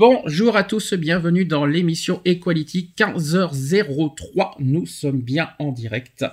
Bonjour 0.00 0.56
à 0.56 0.64
tous, 0.64 0.94
bienvenue 0.94 1.44
dans 1.44 1.66
l'émission 1.66 2.22
Equality 2.24 2.94
15h03. 2.96 4.52
Nous 4.58 4.86
sommes 4.86 5.20
bien 5.20 5.50
en 5.58 5.72
direct. 5.72 6.24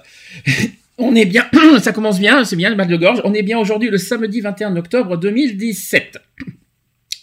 On 0.97 1.13
est 1.15 1.25
bien, 1.25 1.43
ça 1.81 1.91
commence 1.91 2.17
bien, 2.17 2.45
c'est 2.45 2.55
bien 2.55 2.69
le 2.69 2.77
mal 2.77 2.87
de 2.87 2.95
gorge. 2.95 3.19
On 3.25 3.33
est 3.33 3.43
bien 3.43 3.59
aujourd'hui 3.59 3.89
le 3.89 3.97
samedi 3.97 4.39
21 4.39 4.77
octobre 4.77 5.17
2017. 5.17 6.17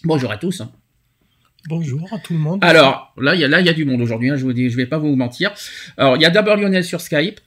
Bonjour 0.03 0.31
à 0.31 0.37
tous. 0.37 0.61
Bonjour 1.67 2.07
à 2.13 2.19
tout 2.19 2.33
le 2.33 2.39
monde. 2.39 2.63
Alors, 2.63 3.11
là, 3.17 3.33
il 3.33 3.41
y 3.41 3.43
a, 3.43 3.47
là, 3.47 3.59
il 3.59 3.65
y 3.65 3.69
a 3.69 3.73
du 3.73 3.83
monde 3.83 4.01
aujourd'hui, 4.01 4.29
hein, 4.29 4.35
je 4.37 4.43
vous 4.43 4.53
dis, 4.53 4.69
je 4.69 4.77
vais 4.77 4.85
pas 4.85 4.99
vous 4.99 5.15
mentir. 5.15 5.51
Alors, 5.97 6.15
il 6.15 6.21
y 6.21 6.25
a 6.25 6.29
d'abord 6.29 6.57
Lionel 6.57 6.83
sur 6.83 7.01
Skype. 7.01 7.39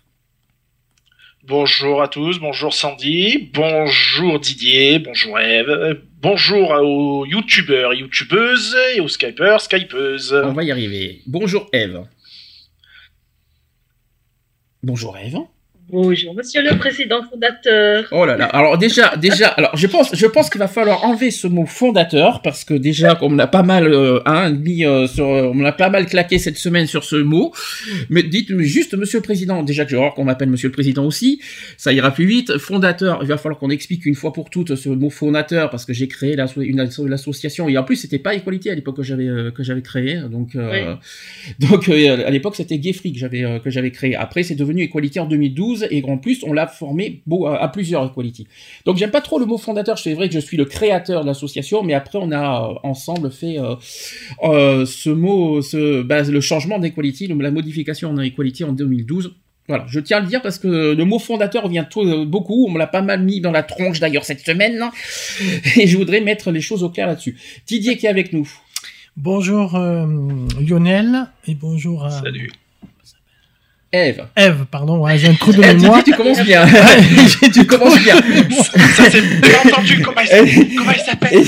Bonjour 1.49 2.03
à 2.03 2.09
tous, 2.09 2.39
bonjour 2.41 2.75
Sandy, 2.75 3.49
bonjour 3.55 4.39
Didier, 4.39 4.99
bonjour 4.99 5.41
Eve, 5.41 5.71
euh, 5.71 5.95
bonjour 6.21 6.73
aux 6.73 7.25
youtubeurs, 7.25 7.95
youtubeuses 7.95 8.77
et 8.95 9.01
aux 9.01 9.09
skypeurs, 9.09 9.63
skypeuses. 9.63 10.35
On 10.45 10.53
va 10.53 10.63
y 10.63 10.71
arriver. 10.71 11.23
Bonjour 11.27 11.67
Eve. 11.73 12.05
Bonjour 14.83 15.17
Eve. 15.17 15.39
Bonjour, 15.91 16.35
monsieur 16.35 16.63
le 16.63 16.77
président 16.79 17.23
fondateur. 17.23 18.05
Oh 18.11 18.27
là 18.27 18.37
là. 18.37 18.45
Alors 18.47 18.77
déjà, 18.77 19.17
déjà, 19.17 19.49
alors 19.49 19.77
je 19.77 19.87
pense, 19.87 20.15
je 20.15 20.27
pense 20.27 20.51
qu'il 20.51 20.59
va 20.59 20.69
falloir 20.69 21.05
enlever 21.05 21.31
ce 21.31 21.47
mot 21.47 21.65
fondateur 21.67 22.43
parce 22.43 22.65
que 22.65 22.75
déjà, 22.75 23.17
on 23.23 23.39
a 23.39 23.47
pas 23.47 23.63
mal, 23.63 23.93
euh, 23.93 24.21
hein, 24.27 24.51
mis 24.51 24.85
euh, 24.85 25.07
sur, 25.07 25.27
on 25.27 25.65
a 25.65 25.73
pas 25.73 25.89
mal 25.89 26.07
claqué 26.07 26.39
cette 26.39 26.59
semaine 26.59 26.87
sur 26.87 27.05
ce 27.05 27.17
mot. 27.17 27.53
Mais 28.11 28.23
dites 28.23 28.57
juste, 28.61 28.95
monsieur 28.95 29.19
le 29.19 29.23
président. 29.23 29.63
Déjà 29.63 29.85
que 29.85 29.91
j'ai 29.91 29.97
horreur 29.97 30.15
qu'on 30.15 30.25
m'appelle 30.25 30.51
monsieur 30.51 30.69
le 30.69 30.73
président 30.73 31.05
aussi, 31.05 31.41
ça 31.77 31.93
ira 31.93 32.11
plus 32.11 32.27
vite. 32.27 32.59
Fondateur, 32.59 33.21
il 33.23 33.29
va 33.29 33.39
falloir 33.39 33.59
qu'on 33.59 33.71
explique 33.71 34.05
une 34.05 34.15
fois 34.15 34.33
pour 34.33 34.51
toutes 34.51 34.75
ce 34.75 34.89
mot 34.91 35.11
fondateur 35.11 35.71
parce 35.71 35.85
que 35.85 35.93
j'ai 35.93 36.09
créé 36.09 36.37
une 36.57 36.81
l'association 37.07 37.69
et 37.69 37.77
en 37.79 37.85
plus 37.85 37.97
c'était 37.97 38.19
pas 38.19 38.35
Equality 38.35 38.71
à 38.71 38.75
l'époque 38.75 38.97
que 38.97 39.03
j'avais 39.03 39.27
euh, 39.27 39.51
que 39.51 39.63
j'avais 39.63 39.83
créé. 39.83 40.21
Donc 40.31 40.55
euh, 40.55 40.95
donc 41.59 41.89
euh, 41.89 42.27
à 42.27 42.31
l'époque 42.31 42.57
c'était 42.57 42.79
Gay 42.79 42.93
Free 42.93 43.13
que 43.13 43.19
j'avais 43.19 43.61
que 43.63 43.71
j'avais 43.71 43.91
créé. 43.91 44.15
Après 44.15 44.43
c'est 44.43 44.55
devenu 44.55 44.83
Equality 44.83 45.21
en 45.21 45.27
2012 45.27 45.78
et 45.91 46.05
en 46.05 46.19
plus 46.19 46.43
on 46.45 46.53
l'a 46.53 46.67
formé 46.67 47.23
beau, 47.27 47.47
à, 47.47 47.63
à 47.63 47.69
plusieurs 47.69 48.07
Equality. 48.07 48.47
Donc 48.85 48.97
j'aime 48.97 49.11
pas 49.11 49.21
trop 49.21 49.39
le 49.39 49.47
mot 49.47 49.59
fondateur. 49.59 49.99
C'est 49.99 50.15
vrai 50.15 50.29
que 50.29 50.35
je 50.35 50.41
suis 50.41 50.57
le 50.57 50.65
créateur 50.65 51.23
de 51.23 51.27
l'association, 51.27 51.83
mais 51.83 51.95
après 51.95 52.19
on 52.21 52.31
a 52.33 52.71
euh, 52.71 52.75
ensemble 52.83 53.31
fait 53.31 53.59
euh, 53.59 53.75
euh, 54.45 54.87
ce 54.87 55.11
mot, 55.11 55.63
ce 55.63 56.03
bah, 56.03 56.23
le 56.23 56.41
changement 56.41 56.79
d'Equality, 56.79 57.29
la 57.29 57.51
modification 57.51 58.11
en 58.11 58.21
Equality 58.21 58.65
en 58.65 58.73
2012. 58.73 59.35
Voilà, 59.69 59.85
je 59.87 60.01
tiens 60.01 60.17
à 60.17 60.21
le 60.21 60.27
dire 60.27 60.41
parce 60.41 60.59
que 60.59 60.95
le 60.95 61.05
mot 61.05 61.19
fondateur 61.19 61.65
revient 61.65 61.85
beaucoup. 62.27 62.67
On 62.67 62.71
me 62.71 62.79
l'a 62.79 62.87
pas 62.87 63.03
mal 63.03 63.23
mis 63.23 63.43
dans 63.43 63.51
la 63.51 63.63
tronche 63.63 64.01
d'ailleurs 64.01 64.25
cette 64.25 64.41
semaine, 64.41 64.81
hein. 64.81 64.91
et 65.77 65.87
je 65.87 65.97
voudrais 65.99 66.23
mettre 66.23 66.51
les 66.51 66.63
choses 66.63 66.83
au 66.83 66.89
clair 66.89 67.07
là-dessus. 67.07 67.37
Didier 67.67 67.99
qui 67.99 68.07
est 68.07 68.09
avec 68.09 68.33
nous. 68.33 68.49
Bonjour 69.21 69.75
euh, 69.75 70.07
Lionel 70.61 71.27
et 71.49 71.57
bonjour 71.57 72.05
à 72.05 72.11
Salut. 72.11 72.53
Eve. 73.91 74.27
Eve, 74.37 74.67
pardon, 74.71 74.99
ouais, 74.99 75.17
j'ai 75.17 75.29
un 75.29 75.35
trou 75.35 75.51
de 75.51 75.63
Eh, 75.63 75.73
mémoire. 75.75 76.05
Tu 76.05 76.13
commences 76.13 76.43
bien. 76.45 76.67
tu 77.55 77.67
commences 77.67 77.99
bien. 78.01 78.17
Ça 78.95 79.11
c'est 79.11 79.23
bien 79.23 79.51
entendu, 79.67 80.03
comment 80.03 80.21
il 80.21 81.01
s'appelle 81.01 81.39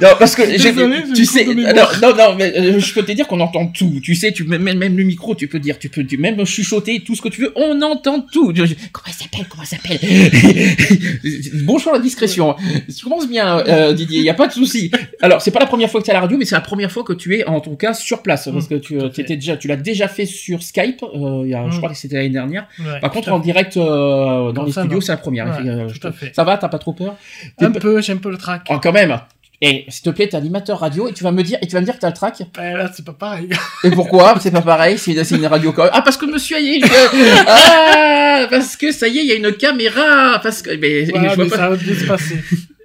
non, 0.00 0.08
parce 0.16 0.36
que 0.36 0.42
Désolé, 0.42 0.98
tu 1.14 1.24
sais, 1.24 1.44
non, 1.46 1.54
non, 2.00 2.14
non, 2.16 2.34
mais 2.38 2.52
euh, 2.56 2.78
je 2.78 2.94
peux 2.94 3.02
te 3.02 3.10
dire 3.10 3.26
qu'on 3.26 3.40
entend 3.40 3.66
tout. 3.66 3.98
Tu 4.02 4.14
sais, 4.14 4.30
tu 4.32 4.44
même, 4.44 4.62
même 4.62 4.96
le 4.96 5.02
micro, 5.02 5.34
tu 5.34 5.48
peux 5.48 5.58
dire, 5.58 5.80
tu 5.80 5.88
peux 5.88 6.04
tu- 6.04 6.16
même 6.16 6.44
chuchoter 6.46 7.00
tout 7.00 7.16
ce 7.16 7.22
que 7.22 7.28
tu 7.28 7.40
veux. 7.40 7.52
On 7.56 7.82
entend 7.82 8.20
tout. 8.32 8.52
Je- 8.54 8.66
je- 8.66 8.74
comment 8.92 9.08
il 9.08 9.12
s'appelle 9.14 9.46
Comment 9.48 9.64
il 9.64 9.66
s'appelle? 9.66 11.60
Bonjour 11.64 11.92
la 11.92 11.98
discrétion. 11.98 12.54
Tu 12.96 13.02
commences 13.04 13.28
bien, 13.28 13.58
euh, 13.66 13.92
Didier. 13.94 14.20
Il 14.20 14.24
y 14.24 14.30
a 14.30 14.34
pas 14.34 14.46
de 14.46 14.52
souci. 14.52 14.90
Alors, 15.20 15.42
c'est 15.42 15.50
pas 15.50 15.60
la 15.60 15.66
première 15.66 15.90
fois 15.90 16.00
que 16.00 16.04
tu 16.06 16.10
es 16.10 16.14
à 16.14 16.14
la 16.14 16.20
radio, 16.20 16.38
mais 16.38 16.44
c'est 16.44 16.54
la 16.54 16.60
première 16.60 16.90
fois 16.92 17.02
que 17.02 17.12
tu 17.12 17.36
es 17.36 17.44
en 17.46 17.60
tout 17.60 17.74
cas 17.76 17.94
sur 17.94 18.22
place, 18.22 18.48
parce 18.52 18.68
que 18.68 18.76
tu, 18.76 18.96
t'étais 19.12 19.34
déjà, 19.36 19.56
tu 19.56 19.66
l'as 19.68 19.76
déjà 19.76 20.06
fait 20.08 20.26
sur 20.26 20.62
Skype. 20.62 21.02
euh, 21.02 21.42
il 21.44 21.50
y 21.50 21.54
a, 21.54 21.60
Mm. 21.70 21.79
Crois 21.80 21.90
que 21.90 21.96
c'était 21.96 22.16
l'année 22.16 22.28
dernière. 22.30 22.66
Ouais, 22.78 23.00
Par 23.00 23.10
contre, 23.10 23.32
en 23.32 23.38
direct 23.38 23.76
euh, 23.76 24.52
dans 24.52 24.64
les 24.64 24.72
ça, 24.72 24.82
studios, 24.82 25.00
c'est 25.00 25.12
la 25.12 25.18
première. 25.18 25.46
Ouais, 25.46 25.86
je 25.88 25.98
tout 25.98 26.06
à 26.06 26.10
te- 26.10 26.16
fait. 26.16 26.34
Ça 26.34 26.44
va 26.44 26.56
T'as 26.58 26.68
pas 26.68 26.78
trop 26.78 26.92
peur 26.92 27.16
Un 27.60 27.70
peu, 27.70 28.00
j'ai 28.00 28.12
un 28.12 28.16
peu 28.18 28.30
le 28.30 28.36
trac. 28.38 28.62
Oh, 28.70 28.78
quand 28.82 28.92
même. 28.92 29.18
Et 29.62 29.84
s'il 29.88 30.02
te 30.04 30.10
plaît, 30.10 30.26
t'es 30.26 30.38
animateur 30.38 30.78
radio 30.80 31.06
et 31.08 31.12
tu 31.12 31.22
vas 31.22 31.32
me 31.32 31.42
dire 31.42 31.58
et 31.60 31.66
tu 31.66 31.74
vas 31.74 31.80
me 31.80 31.84
dire 31.84 31.94
que 31.94 32.00
t'as 32.00 32.08
le 32.08 32.14
track. 32.14 32.42
Ben, 32.56 32.78
là, 32.78 32.90
c'est 32.94 33.04
pas 33.04 33.12
pareil. 33.12 33.50
Et 33.84 33.90
pourquoi? 33.90 34.34
C'est 34.40 34.50
pas 34.50 34.62
pareil. 34.62 34.96
C'est 34.96 35.12
une 35.32 35.44
radio 35.44 35.70
quand 35.72 35.82
même. 35.82 35.90
Ah 35.94 36.00
parce 36.00 36.16
que 36.16 36.24
monsieur 36.24 36.58
y 36.58 36.76
est. 36.78 36.80
Ah 37.46 38.46
parce 38.50 38.74
que 38.76 38.90
ça 38.90 39.06
y 39.06 39.18
est, 39.18 39.22
il 39.22 39.28
y 39.28 39.32
a 39.32 39.34
une 39.34 39.52
caméra. 39.54 40.38
Parce 40.42 40.62
que 40.62 40.70
mais, 40.76 41.00
Ouais, 41.12 41.28
je 41.30 41.34
vois 41.34 41.44
mais 41.44 41.50
pas. 41.50 41.56
ça 41.56 41.68
va 41.68 41.76
bien 41.76 41.94
se 41.94 42.04
passer. 42.06 42.36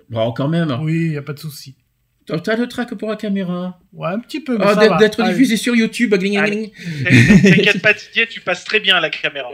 Bon 0.09 0.31
quand 0.33 0.49
même. 0.49 0.77
Oui, 0.81 1.11
y 1.13 1.17
a 1.17 1.21
pas 1.21 1.31
de 1.33 1.39
souci. 1.39 1.75
T'as- 2.25 2.55
le 2.55 2.67
track 2.67 2.95
pour 2.95 3.09
la 3.09 3.15
caméra. 3.15 3.79
Ouais, 3.93 4.07
un 4.07 4.19
petit 4.19 4.39
peu, 4.39 4.57
mais 4.57 4.65
Ah, 4.67 4.97
d'être- 4.99 5.23
diffusé 5.23 5.57
sur 5.57 5.75
YouTube. 5.75 6.13
gling, 6.15 6.39
gling, 6.43 6.71
gling. 6.71 7.41
T'inquiète 7.43 7.81
pas 7.81 7.93
Didier, 7.93 8.27
tu 8.27 8.41
passes 8.41 8.63
très 8.63 8.79
bien 8.79 8.95
à 8.95 9.01
la 9.01 9.09
caméra. 9.11 9.49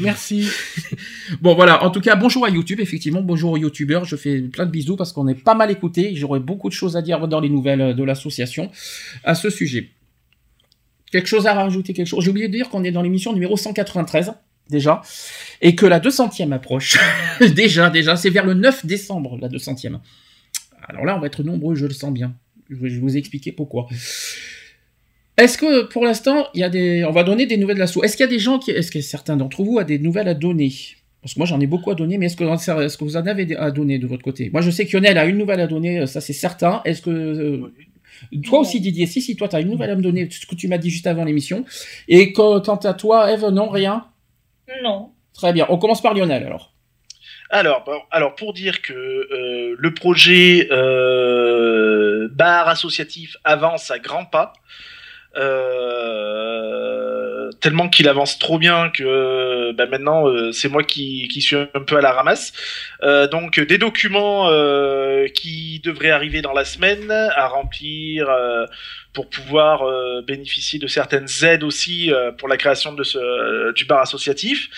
Merci. 0.00 0.48
Bon 1.40 1.54
voilà. 1.54 1.82
En 1.82 1.90
tout 1.90 2.00
cas, 2.00 2.14
bonjour 2.14 2.44
à 2.44 2.50
YouTube. 2.50 2.78
Effectivement, 2.80 3.22
bonjour 3.22 3.52
aux 3.52 3.56
YouTubeurs. 3.56 4.04
Je 4.04 4.16
fais 4.16 4.40
plein 4.42 4.66
de 4.66 4.70
bisous 4.70 4.96
parce 4.96 5.12
qu'on 5.12 5.26
est 5.28 5.34
pas 5.34 5.54
mal 5.54 5.70
écoutés. 5.70 6.14
J'aurais 6.14 6.40
beaucoup 6.40 6.68
de 6.68 6.74
choses 6.74 6.96
à 6.96 7.02
dire 7.02 7.26
dans 7.26 7.40
les 7.40 7.48
nouvelles 7.48 7.96
de 7.96 8.04
l'association 8.04 8.70
à 9.24 9.34
ce 9.34 9.50
sujet. 9.50 9.90
Quelque 11.10 11.26
chose 11.28 11.46
à 11.46 11.54
rajouter, 11.54 11.92
quelque 11.94 12.06
chose? 12.06 12.22
J'ai 12.24 12.30
oublié 12.30 12.48
de 12.48 12.52
dire 12.56 12.68
qu'on 12.70 12.84
est 12.84 12.90
dans 12.92 13.02
l'émission 13.02 13.32
numéro 13.32 13.56
193 13.56 14.32
déjà 14.70 15.02
et 15.60 15.74
que 15.74 15.84
la 15.86 16.00
200e 16.00 16.52
approche. 16.52 16.96
déjà, 17.54 17.90
déjà, 17.90 18.16
c'est 18.16 18.30
vers 18.30 18.44
le 18.46 18.54
9 18.54 18.86
décembre 18.86 19.36
la 19.40 19.48
200e. 19.48 19.98
Alors 20.88 21.04
là, 21.04 21.16
on 21.16 21.20
va 21.20 21.26
être 21.26 21.42
nombreux, 21.42 21.74
je 21.74 21.86
le 21.86 21.92
sens 21.92 22.12
bien. 22.12 22.34
Je 22.70 22.76
vais 22.76 22.98
vous 22.98 23.16
expliquer 23.16 23.52
pourquoi. 23.52 23.86
Est-ce 25.36 25.56
que 25.58 25.84
pour 25.84 26.04
l'instant, 26.04 26.46
il 26.54 26.60
y 26.60 26.64
a 26.64 26.68
des, 26.68 27.04
on 27.04 27.10
va 27.10 27.24
donner 27.24 27.46
des 27.46 27.56
nouvelles 27.56 27.76
de 27.76 27.80
l'assaut. 27.80 28.02
Est-ce 28.02 28.16
qu'il 28.16 28.24
y 28.24 28.28
a 28.28 28.32
des 28.32 28.38
gens 28.38 28.58
qui, 28.58 28.70
est-ce 28.70 28.90
que 28.90 29.00
certains 29.00 29.36
d'entre 29.36 29.62
vous 29.62 29.78
a 29.78 29.84
des 29.84 29.98
nouvelles 29.98 30.28
à 30.28 30.34
donner? 30.34 30.72
Parce 31.22 31.34
que 31.34 31.38
moi, 31.38 31.46
j'en 31.46 31.60
ai 31.60 31.66
beaucoup 31.66 31.90
à 31.90 31.94
donner, 31.94 32.18
mais 32.18 32.26
est-ce 32.26 32.36
que, 32.36 32.44
est-ce 32.84 32.98
que 32.98 33.04
vous 33.04 33.16
en 33.16 33.26
avez 33.26 33.56
à 33.56 33.70
donner 33.70 33.98
de 33.98 34.06
votre 34.06 34.22
côté? 34.22 34.50
Moi, 34.50 34.60
je 34.60 34.70
sais 34.70 34.86
que 34.86 34.96
Lionel 34.96 35.18
a 35.18 35.24
une 35.24 35.38
nouvelle 35.38 35.60
à 35.60 35.66
donner, 35.66 36.06
ça 36.06 36.20
c'est 36.20 36.32
certain. 36.32 36.82
Est-ce 36.84 37.00
que 37.00 37.10
euh, 37.10 37.72
toi 38.42 38.60
aussi, 38.60 38.80
Didier, 38.80 39.06
si, 39.06 39.20
si, 39.20 39.36
toi, 39.36 39.48
tu 39.48 39.56
as 39.56 39.60
une 39.60 39.70
nouvelle 39.70 39.90
à 39.90 39.96
me 39.96 40.02
donner, 40.02 40.28
ce 40.30 40.46
que 40.46 40.54
tu 40.54 40.68
m'as 40.68 40.78
dit 40.78 40.90
juste 40.90 41.06
avant 41.06 41.24
l'émission. 41.24 41.64
Et 42.08 42.32
quant 42.32 42.58
à 42.58 42.94
toi, 42.94 43.32
Eve, 43.32 43.48
non, 43.50 43.68
rien? 43.68 44.06
Non. 44.82 45.10
Très 45.32 45.52
bien. 45.52 45.66
On 45.68 45.78
commence 45.78 46.02
par 46.02 46.14
Lionel, 46.14 46.44
alors. 46.44 46.71
Alors, 47.54 47.84
pour 48.34 48.54
dire 48.54 48.80
que 48.80 48.94
euh, 48.94 49.76
le 49.78 49.92
projet 49.92 50.68
euh, 50.70 52.26
bar 52.32 52.66
associatif 52.68 53.36
avance 53.44 53.90
à 53.90 53.98
grands 53.98 54.24
pas, 54.24 54.54
euh, 55.36 56.62
tellement 57.60 57.90
qu'il 57.90 58.08
avance 58.08 58.38
trop 58.38 58.58
bien 58.58 58.88
que 58.88 59.72
bah, 59.72 59.84
maintenant 59.84 60.24
c'est 60.52 60.70
moi 60.70 60.82
qui, 60.82 61.28
qui 61.28 61.42
suis 61.42 61.56
un 61.56 61.82
peu 61.86 61.98
à 61.98 62.00
la 62.00 62.12
ramasse. 62.12 62.54
Donc 63.30 63.60
des 63.60 63.76
documents 63.76 64.48
qui 65.34 65.80
devraient 65.84 66.10
arriver 66.10 66.40
dans 66.40 66.54
la 66.54 66.64
semaine 66.64 67.10
à 67.10 67.48
remplir 67.48 68.30
pour 69.12 69.28
pouvoir 69.28 69.84
bénéficier 70.22 70.78
de 70.78 70.86
certaines 70.86 71.28
aides 71.42 71.64
aussi 71.64 72.10
pour 72.38 72.48
la 72.48 72.56
création 72.56 72.92
de 72.92 73.04
ce, 73.04 73.72
du 73.72 73.84
bar 73.84 74.00
associatif. 74.00 74.70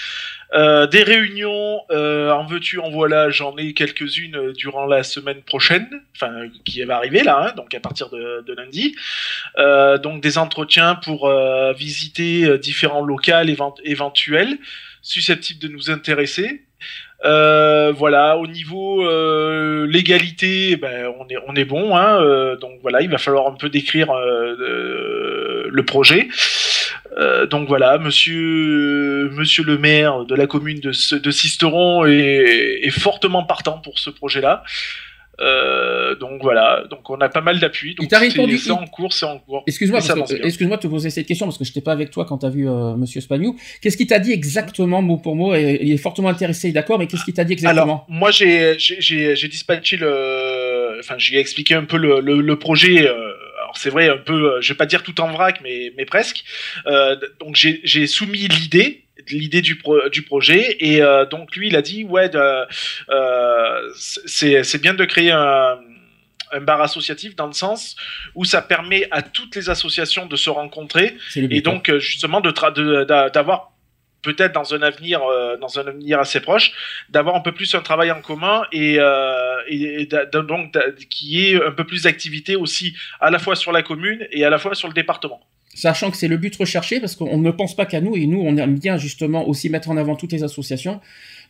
Euh, 0.54 0.86
des 0.86 1.02
réunions, 1.02 1.80
euh, 1.90 2.30
en 2.30 2.46
veux-tu, 2.46 2.78
en 2.78 2.88
voilà, 2.90 3.28
j'en 3.28 3.56
ai 3.56 3.72
quelques-unes 3.72 4.36
euh, 4.36 4.52
durant 4.52 4.86
la 4.86 5.02
semaine 5.02 5.42
prochaine, 5.42 5.88
enfin 6.14 6.48
qui 6.64 6.82
va 6.84 6.96
arriver 6.96 7.24
là, 7.24 7.48
hein, 7.48 7.52
donc 7.56 7.74
à 7.74 7.80
partir 7.80 8.08
de, 8.10 8.44
de 8.46 8.54
lundi. 8.54 8.94
Euh, 9.58 9.98
donc 9.98 10.22
des 10.22 10.38
entretiens 10.38 10.94
pour 10.94 11.28
euh, 11.28 11.72
visiter 11.72 12.56
différents 12.58 13.04
évent- 13.06 13.74
éventuels 13.84 14.58
susceptibles 15.02 15.60
de 15.60 15.68
nous 15.68 15.90
intéresser. 15.90 16.62
Euh, 17.24 17.90
voilà, 17.92 18.36
au 18.36 18.46
niveau 18.46 19.04
euh, 19.04 19.86
légalité, 19.86 20.76
ben, 20.76 21.10
on 21.18 21.26
est 21.28 21.38
on 21.48 21.54
est 21.56 21.64
bon, 21.64 21.96
hein, 21.96 22.20
euh, 22.22 22.56
donc 22.56 22.78
voilà, 22.82 23.00
il 23.00 23.10
va 23.10 23.18
falloir 23.18 23.46
un 23.48 23.56
peu 23.56 23.70
décrire 23.70 24.12
le 24.12 25.82
projet. 25.84 26.28
Euh, 27.16 27.46
donc 27.46 27.68
voilà, 27.68 27.98
monsieur, 27.98 29.30
monsieur 29.30 29.62
le 29.64 29.78
maire 29.78 30.24
de 30.24 30.34
la 30.34 30.46
commune 30.46 30.80
de, 30.80 30.90
Sisteron 31.30 32.04
est, 32.06 32.80
est 32.82 32.90
fortement 32.90 33.44
partant 33.44 33.78
pour 33.78 33.98
ce 33.98 34.10
projet-là. 34.10 34.62
Euh, 35.40 36.14
donc 36.14 36.40
voilà, 36.42 36.84
donc 36.90 37.10
on 37.10 37.20
a 37.20 37.28
pas 37.28 37.40
mal 37.40 37.58
d'appui. 37.58 37.96
Donc 37.96 38.08
t'a 38.08 38.20
répondu- 38.20 38.56
c'est 38.58 38.70
en 38.70 38.86
cours, 38.86 39.12
c'est 39.12 39.26
en 39.26 39.38
cours. 39.38 39.64
Excuse-moi, 39.66 39.98
excuse-moi 40.44 40.76
de 40.76 40.82
te 40.82 40.86
poser 40.86 41.10
cette 41.10 41.26
question 41.26 41.46
parce 41.46 41.58
que 41.58 41.64
je 41.64 41.70
n'étais 41.70 41.80
pas 41.80 41.90
avec 41.92 42.10
toi 42.12 42.24
quand 42.24 42.38
tu 42.38 42.46
as 42.46 42.50
vu 42.50 42.68
euh, 42.68 42.94
Monsieur 42.94 43.20
Spagnou. 43.20 43.56
Qu'est-ce 43.82 43.96
qu'il 43.96 44.06
t'a 44.06 44.20
dit 44.20 44.30
exactement 44.32 45.02
mot 45.02 45.16
pour 45.16 45.34
mot 45.34 45.52
Et- 45.54 45.78
Il 45.82 45.92
est 45.92 45.96
fortement 45.96 46.28
intéressé, 46.28 46.70
d'accord, 46.70 47.00
mais 47.00 47.08
qu'est-ce 47.08 47.24
qu'il 47.24 47.34
t'a 47.34 47.42
dit 47.44 47.52
exactement? 47.54 47.82
Alors, 47.82 48.06
moi, 48.08 48.30
j'ai 48.30 48.78
j'ai- 48.78 49.00
j'ai 49.00 49.34
j'ai 49.34 49.48
dispatché 49.48 49.96
le, 49.96 50.98
enfin, 51.00 51.16
j'ai 51.18 51.38
expliqué 51.38 51.74
un 51.74 51.84
peu 51.84 51.96
le, 51.96 52.20
le, 52.20 52.40
le 52.40 52.56
projet. 52.58 53.08
euh, 53.08 53.32
alors 53.74 53.82
c'est 53.82 53.90
vrai, 53.90 54.08
un 54.08 54.18
peu, 54.18 54.54
euh, 54.54 54.60
je 54.60 54.72
vais 54.72 54.76
pas 54.76 54.86
dire 54.86 55.02
tout 55.02 55.20
en 55.20 55.32
vrac, 55.32 55.60
mais 55.62 55.92
mais 55.96 56.04
presque. 56.04 56.44
Euh, 56.86 57.16
donc 57.40 57.56
j'ai 57.56 58.06
soumis 58.06 58.46
l'idée 58.48 59.00
l'idée 59.28 59.62
du, 59.62 59.76
pro, 59.76 60.08
du 60.10 60.22
projet 60.22 60.76
et 60.80 61.00
euh, 61.00 61.24
donc 61.24 61.56
lui 61.56 61.68
il 61.68 61.76
a 61.76 61.82
dit 61.82 62.04
ouais 62.04 62.30
c'est 63.96 64.82
bien 64.82 64.92
de 64.92 65.04
créer 65.06 65.30
un 65.30 65.78
un 66.54 66.60
bar 66.60 66.80
associatif 66.80 67.36
dans 67.36 67.46
le 67.46 67.52
sens 67.52 67.96
où 68.34 68.44
ça 68.44 68.62
permet 68.62 69.08
à 69.10 69.22
toutes 69.22 69.56
les 69.56 69.68
associations 69.70 70.26
de 70.26 70.36
se 70.36 70.50
rencontrer 70.50 71.16
et 71.34 71.60
donc 71.60 71.88
euh, 71.88 71.98
justement 71.98 72.40
de 72.40 72.52
d'avoir 73.28 73.72
peut-être 74.24 74.52
dans 74.52 74.74
un 74.74 74.82
avenir 74.82 75.22
euh, 75.22 75.56
dans 75.56 75.78
un 75.78 75.86
avenir 75.86 76.18
assez 76.18 76.40
proche 76.40 76.72
d'avoir 77.10 77.36
un 77.36 77.40
peu 77.40 77.52
plus 77.52 77.74
un 77.74 77.80
travail 77.80 78.10
en 78.10 78.20
commun 78.20 78.62
et, 78.72 78.96
euh, 78.98 79.56
et, 79.68 80.08
donc 80.32 80.76
qui 81.10 81.46
ait 81.46 81.62
un 81.62 81.70
peu 81.70 81.84
plus 81.84 82.02
d'activité 82.04 82.56
aussi 82.56 82.96
à 83.20 83.30
la 83.30 83.38
fois 83.38 83.54
sur 83.54 83.70
la 83.70 83.82
commune 83.82 84.26
et 84.32 84.44
à 84.44 84.50
la 84.50 84.58
fois 84.58 84.74
sur 84.74 84.88
le 84.88 84.94
département. 84.94 85.40
Sachant 85.74 86.12
que 86.12 86.16
c'est 86.16 86.28
le 86.28 86.36
but 86.36 86.54
recherché, 86.54 87.00
parce 87.00 87.16
qu'on 87.16 87.36
ne 87.36 87.50
pense 87.50 87.74
pas 87.74 87.84
qu'à 87.84 88.00
nous, 88.00 88.14
et 88.14 88.26
nous, 88.26 88.40
on 88.40 88.56
aime 88.56 88.78
bien 88.78 88.96
justement 88.96 89.48
aussi 89.48 89.68
mettre 89.68 89.90
en 89.90 89.96
avant 89.96 90.14
toutes 90.14 90.30
les 90.30 90.44
associations. 90.44 91.00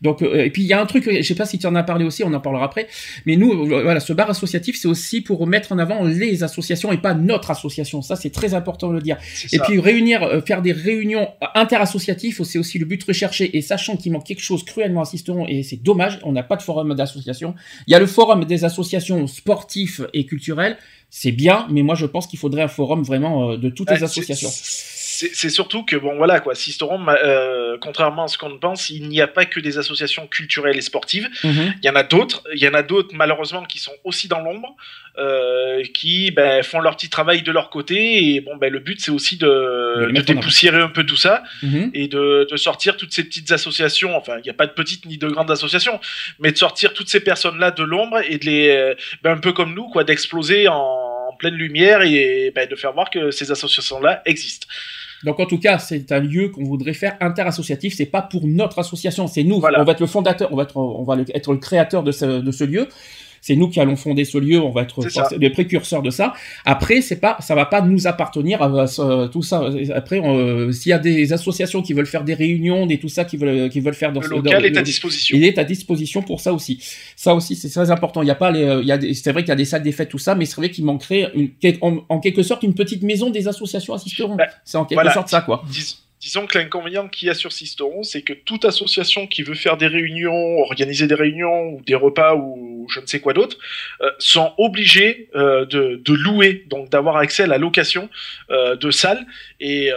Donc, 0.03 0.23
euh, 0.23 0.45
et 0.45 0.51
puis 0.51 0.63
il 0.63 0.69
y 0.69 0.73
a 0.73 0.81
un 0.81 0.87
truc, 0.87 1.09
je 1.11 1.23
sais 1.23 1.35
pas 1.35 1.47
si 1.47 1.59
tu 1.59 1.67
en 1.67 1.75
as 1.75 1.83
parlé 1.83 2.05
aussi, 2.05 2.25
on 2.25 2.33
en 2.33 2.41
parlera 2.41 2.65
après, 2.65 2.89
mais 3.27 3.37
nous, 3.37 3.53
euh, 3.53 3.83
voilà, 3.83 4.01
ce 4.01 4.13
bar 4.13 4.31
associatif, 4.31 4.77
c'est 4.79 4.89
aussi 4.89 5.21
pour 5.21 5.47
mettre 5.47 5.73
en 5.73 5.79
avant 5.79 6.05
les 6.05 6.43
associations 6.43 6.93
et 6.93 6.99
pas 6.99 7.15
notre 7.15 7.51
association. 7.51 8.03
Ça, 8.03 8.17
c'est 8.17 8.31
très 8.31 8.55
important 8.55 8.89
de 8.89 8.95
le 8.95 9.01
dire. 9.01 9.17
Et 9.53 9.59
puis 9.59 9.79
réunir, 9.81 10.23
euh, 10.23 10.41
faire 10.41 10.63
des 10.63 10.73
réunions 10.73 11.29
interassociatives, 11.55 12.43
c'est 12.45 12.59
aussi 12.59 12.79
le 12.79 12.87
but 12.87 13.03
recherché. 13.05 13.57
Et 13.57 13.63
sachant 13.63 13.97
qu'il 13.97 14.13
manque 14.13 14.27
quelque 14.27 14.43
chose 14.43 14.65
cruellement 14.65 15.03
à 15.03 15.05
Sisteron, 15.05 15.47
et 15.49 15.63
c'est 15.63 15.83
dommage, 15.83 16.19
on 16.23 16.33
n'a 16.33 16.43
pas 16.43 16.57
de 16.57 16.63
forum 16.63 16.95
d'association. 16.95 17.55
Il 17.87 17.93
y 17.93 17.95
a 17.95 17.99
le 17.99 18.07
forum 18.07 18.45
des 18.45 18.65
associations 18.65 19.27
sportives 19.27 20.09
et 20.13 20.27
culturelles, 20.27 20.77
c'est 21.11 21.33
bien, 21.33 21.67
mais 21.71 21.83
moi 21.83 21.95
je 21.95 22.07
pense 22.07 22.27
qu'il 22.27 22.39
faudrait 22.41 22.63
un 22.63 22.69
forum 22.69 23.03
vraiment 23.05 23.51
euh, 23.53 23.57
de 23.57 23.69
toutes 23.69 23.91
les 23.91 24.03
associations. 24.03 24.51
C'est 25.33 25.51
surtout 25.51 25.85
que 25.85 25.97
bon 25.97 26.17
voilà 26.17 26.41
quoi, 26.41 26.55
Sisteron, 26.55 27.07
euh, 27.09 27.77
contrairement 27.81 28.25
à 28.25 28.29
ce 28.29 28.39
qu'on 28.39 28.59
pense, 28.59 28.91
il 28.91 29.09
n'y 29.09 29.21
a 29.21 29.27
pas 29.27 29.45
que 29.45 29.61
des 29.61 29.79
associations 29.79 30.27
culturelles 30.27 30.77
et 30.77 30.83
sportives. 30.83 31.29
Mhm. 31.43 31.75
Il 31.83 31.87
y 31.87 31.91
en 31.91 31.97
a 31.97 32.03
d'autres, 32.03 32.43
il 32.55 32.63
y 32.63 32.69
en 32.69 32.75
a 32.75 32.83
d'autres 32.83 33.15
malheureusement 33.15 33.65
qui 33.65 33.79
sont 33.79 33.95
aussi 34.05 34.29
dans 34.29 34.41
l'ombre, 34.41 34.77
qui 35.95 36.31
ben, 36.33 36.63
font 36.63 36.81
leur 36.81 36.97
petit 36.97 37.09
travail 37.09 37.43
de 37.43 37.53
leur 37.53 37.71
côté 37.71 38.35
et 38.35 38.41
bon 38.41 38.57
ben 38.57 38.73
le 38.73 38.81
but 38.81 39.01
c'est 39.01 39.13
aussi 39.13 39.37
De 39.37 40.11
de, 40.13 40.21
dépoussiérer 40.21 40.81
un 40.81 40.89
peu 40.89 41.05
tout 41.05 41.17
ça 41.17 41.43
Mhm. 41.63 41.91
et 41.95 42.09
de, 42.09 42.47
de 42.51 42.57
sortir 42.57 42.97
toutes 42.97 43.13
ces 43.13 43.25
petites 43.25 43.51
associations. 43.53 44.17
Enfin, 44.17 44.37
il 44.39 44.43
n'y 44.43 44.51
a 44.51 44.55
pas 44.55 44.67
de 44.67 44.73
petites 44.73 45.07
ni 45.07 45.19
de 45.19 45.29
grandes 45.29 45.51
associations, 45.51 46.01
mais 46.39 46.53
de 46.53 46.59
sortir 46.59 46.93
toutes 46.93 47.09
ces 47.09 47.21
personnes-là 47.21 47.71
de 47.71 47.83
l'ombre 47.83 48.21
et 48.29 48.39
de 48.39 48.45
les, 48.47 48.69
euh, 48.71 48.95
ben, 49.23 49.33
un 49.33 49.39
peu 49.39 49.53
comme 49.53 49.75
nous, 49.75 49.89
quoi, 49.89 50.05
d'exploser 50.05 50.69
en, 50.69 51.01
pleine 51.37 51.55
lumière 51.55 52.03
et 52.03 52.53
ben, 52.55 52.69
de 52.69 52.77
faire 52.77 52.93
voir 52.93 53.11
que 53.11 53.33
ces 53.33 53.51
associations-là 53.51 54.23
existent. 54.25 54.69
Donc 55.25 55.41
en 55.41 55.47
tout 55.47 55.59
cas, 55.59 55.79
c'est 55.81 56.13
un 56.13 56.21
lieu 56.21 56.49
qu'on 56.51 56.63
voudrait 56.63 56.95
faire 56.95 57.17
interassociatif. 57.21 57.95
C'est 57.97 58.07
pas 58.07 58.23
pour 58.23 58.47
notre 58.47 58.79
association, 58.79 59.27
c'est 59.27 59.43
nous. 59.43 59.59
Voilà. 59.59 59.81
On 59.81 59.85
va 59.85 59.93
être 59.93 60.01
le 60.01 60.07
fondateur, 60.07 60.53
on 60.53 60.57
va 60.57 60.63
être, 60.63 60.77
on 60.77 61.03
va 61.03 61.17
être 61.35 61.53
le 61.53 61.59
créateur 61.59 62.05
de 62.05 62.13
ce, 62.13 62.41
de 62.41 62.51
ce 62.53 62.63
lieu. 62.63 62.89
C'est 63.47 63.57
nous 63.57 63.69
qui 63.69 63.79
allons 63.79 63.95
fonder 63.97 64.25
ce 64.25 64.39
lieu. 64.39 64.59
On 64.59 64.71
va 64.71 64.81
être 64.83 65.03
les 65.39 65.51
précurseurs 65.51 66.01
de 66.01 66.09
ça. 66.09 66.33
Après, 66.65 67.03
c'est 67.03 67.21
pas, 67.21 67.37
ça 67.41 67.55
va 67.55 67.67
pas 67.67 67.83
nous 67.83 68.07
appartenir 68.07 68.63
à, 68.63 68.85
à- 68.85 69.29
tout 69.29 69.43
ça. 69.43 69.69
Après, 69.95 70.19
on- 70.19 70.73
s'il 70.73 70.89
y 70.89 70.93
a 70.95 70.99
des 70.99 71.31
associations 71.35 71.83
qui 71.83 71.93
veulent 71.93 72.07
faire 72.07 72.25
des 72.25 72.33
réunions, 72.33 72.87
des 72.87 72.99
tout 72.99 73.11
ça, 73.11 73.27
qui 73.27 73.37
veulent, 73.37 73.69
qui 73.69 73.81
veulent 73.81 73.93
faire 73.93 74.13
dans 74.15 74.23
Le 74.23 74.27
ce- 74.29 74.33
local 74.33 74.63
dans- 74.63 74.67
est 74.69 74.79
à 74.79 74.83
disposition. 74.83 75.37
il 75.37 75.45
est 75.45 75.59
à 75.59 75.65
disposition 75.65 76.23
pour 76.23 76.41
ça 76.41 76.55
aussi. 76.55 76.79
Ça 77.17 77.35
aussi, 77.35 77.55
c'est 77.55 77.69
très 77.69 77.91
important. 77.91 78.23
Il 78.23 78.29
y 78.29 78.31
a 78.31 78.35
pas 78.35 78.51
les, 78.51 78.63
euh, 78.65 78.81
il 78.81 78.89
y 78.89 78.93
a 78.93 78.99
c'est 79.13 79.33
vrai 79.33 79.43
qu'il 79.43 79.51
y 79.51 79.53
a 79.53 79.57
des 79.57 79.67
salles 79.67 79.83
des 79.83 79.93
fêtes, 79.93 80.09
tout 80.09 80.17
ça, 80.19 80.35
mais 80.35 80.47
c'est 80.47 80.57
vrai 80.57 80.71
qu'il 80.71 80.87
manquerait 80.87 81.31
une, 81.35 81.51
en, 81.83 81.99
en 82.09 82.21
quelque 82.21 82.43
sorte 82.43 82.63
une 82.63 82.75
petite 82.75 83.03
maison 83.03 83.29
des 83.29 83.47
associations 83.47 83.93
assisteront. 83.93 84.37
Bah, 84.37 84.47
c'est 84.65 84.79
en 84.79 84.87
quelque 84.87 84.97
voilà. 84.97 85.13
sorte 85.13 85.29
ça, 85.29 85.43
quoi. 85.43 85.63
Dis- 85.71 85.99
disons 86.21 86.47
que 86.47 86.57
l'inconvénient 86.57 87.07
qu'il 87.09 87.29
y 87.29 87.31
a 87.31 87.35
sur 87.35 87.53
Sisteron, 87.53 88.03
c'est 88.03 88.23
que 88.23 88.33
toute 88.33 88.65
association 88.65 89.27
qui 89.27 89.43
veut 89.43 89.55
faire 89.55 89.77
des 89.77 89.87
réunions, 89.89 90.57
organiser 90.61 91.07
des 91.07 91.15
réunions 91.15 91.75
ou 91.75 91.83
des 91.87 91.95
repas 91.95 92.35
ou 92.35 92.74
je 92.89 93.01
ne 93.01 93.07
sais 93.07 93.21
quoi 93.21 93.33
d'autre, 93.33 93.57
euh, 94.01 94.11
sont 94.19 94.53
obligés 94.59 95.29
euh, 95.35 95.65
de, 95.67 96.01
de 96.05 96.13
louer, 96.13 96.65
donc 96.69 96.91
d'avoir 96.91 97.17
accès 97.17 97.45
à 97.45 97.47
la 97.47 97.59
location 97.59 98.09
euh, 98.51 98.77
de 98.77 98.91
salles. 98.91 99.27
Et 99.61 99.91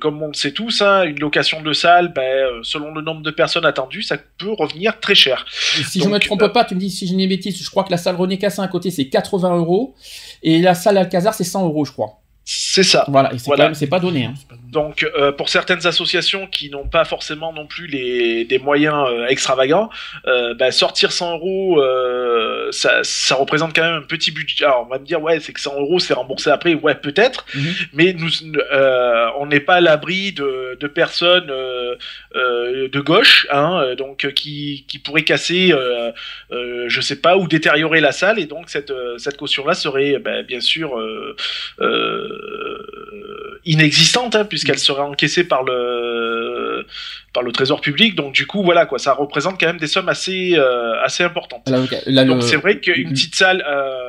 comme 0.00 0.22
on 0.22 0.28
le 0.28 0.34
sait 0.34 0.52
tous, 0.52 0.82
hein, 0.82 1.04
une 1.04 1.20
location 1.20 1.62
de 1.62 1.72
salle, 1.72 2.12
ben, 2.12 2.60
selon 2.62 2.92
le 2.92 3.02
nombre 3.02 3.22
de 3.22 3.30
personnes 3.30 3.64
attendues, 3.64 4.02
ça 4.02 4.16
peut 4.38 4.52
revenir 4.52 4.98
très 4.98 5.14
cher. 5.14 5.46
Et 5.78 5.84
si 5.84 5.98
je 5.98 6.04
Donc, 6.04 6.14
me 6.14 6.18
trompe 6.18 6.52
pas, 6.52 6.64
tu 6.64 6.74
me 6.74 6.80
dis 6.80 6.90
si 6.90 7.06
je 7.06 7.14
n'ai 7.14 7.26
bêtise, 7.26 7.62
je 7.62 7.70
crois 7.70 7.84
que 7.84 7.90
la 7.90 7.96
salle 7.96 8.16
René 8.16 8.38
Cassin 8.38 8.62
à 8.62 8.68
côté 8.68 8.90
c'est 8.90 9.08
80 9.08 9.56
euros 9.56 9.94
et 10.42 10.60
la 10.60 10.74
salle 10.74 10.98
Alcazar 10.98 11.34
c'est 11.34 11.44
100 11.44 11.66
euros, 11.66 11.84
je 11.84 11.92
crois. 11.92 12.19
C'est 12.72 12.84
ça. 12.84 13.04
Voilà, 13.08 13.30
c'est 13.36 13.46
Voilà. 13.46 13.72
pas 13.90 13.98
donné. 13.98 14.26
Hein. 14.26 14.34
Donc, 14.70 15.02
euh, 15.02 15.32
pour 15.32 15.48
certaines 15.48 15.88
associations 15.88 16.46
qui 16.46 16.70
n'ont 16.70 16.86
pas 16.86 17.04
forcément 17.04 17.52
non 17.52 17.66
plus 17.66 17.88
les, 17.88 18.44
des 18.44 18.60
moyens 18.60 19.08
euh, 19.10 19.26
extravagants, 19.26 19.90
euh, 20.28 20.54
bah, 20.54 20.70
sortir 20.70 21.10
100 21.10 21.32
euros, 21.38 21.82
ça, 22.70 23.00
ça 23.02 23.34
représente 23.34 23.74
quand 23.74 23.82
même 23.82 24.02
un 24.02 24.06
petit 24.06 24.30
budget. 24.30 24.64
Alors, 24.66 24.86
on 24.86 24.88
va 24.88 25.00
me 25.00 25.04
dire, 25.04 25.20
ouais, 25.20 25.40
c'est 25.40 25.52
que 25.52 25.60
100 25.60 25.80
euros, 25.80 25.98
c'est 25.98 26.14
remboursé 26.14 26.50
après. 26.50 26.74
Ouais, 26.74 26.94
peut-être. 26.94 27.44
Mhm. 27.56 27.74
Mais 27.94 28.12
nous, 28.12 28.30
on 29.40 29.46
n'est 29.46 29.58
pas 29.58 29.74
à 29.74 29.80
l'abri 29.80 30.30
de, 30.32 30.76
de 30.78 30.86
personnes 30.86 31.48
de 31.48 33.00
gauche, 33.00 33.48
hein, 33.50 33.94
donc 33.98 34.32
qui, 34.34 34.84
qui 34.86 34.98
pourraient 35.00 35.24
casser, 35.24 35.74
je 36.52 37.00
sais 37.00 37.20
pas, 37.20 37.36
ou 37.36 37.48
détériorer 37.48 38.00
la 38.00 38.12
salle. 38.12 38.38
Et 38.38 38.46
donc, 38.46 38.70
cette, 38.70 38.92
cette 39.18 39.36
caution-là 39.36 39.74
serait, 39.74 40.20
bah, 40.20 40.42
bien 40.42 40.60
sûr, 40.60 40.96
inexistante 43.64 44.34
hein, 44.36 44.44
puisqu'elle 44.44 44.78
serait 44.78 45.02
encaissée 45.02 45.44
par 45.44 45.62
le 45.64 46.86
par 47.32 47.42
le 47.42 47.52
trésor 47.52 47.80
public 47.80 48.14
donc 48.14 48.32
du 48.34 48.46
coup 48.46 48.62
voilà 48.62 48.86
quoi 48.86 48.98
ça 48.98 49.12
représente 49.12 49.58
quand 49.60 49.66
même 49.66 49.78
des 49.78 49.86
sommes 49.86 50.08
assez 50.08 50.54
euh, 50.56 51.00
assez 51.02 51.22
importantes 51.24 51.68
Là, 51.68 51.78
là, 52.06 52.24
donc 52.24 52.36
le- 52.36 52.40
c'est 52.42 52.56
vrai 52.56 52.80
qu'une 52.80 53.08
Mhm. 53.08 53.12
petite 53.12 53.34
salle 53.34 53.64
euh, 53.68 54.08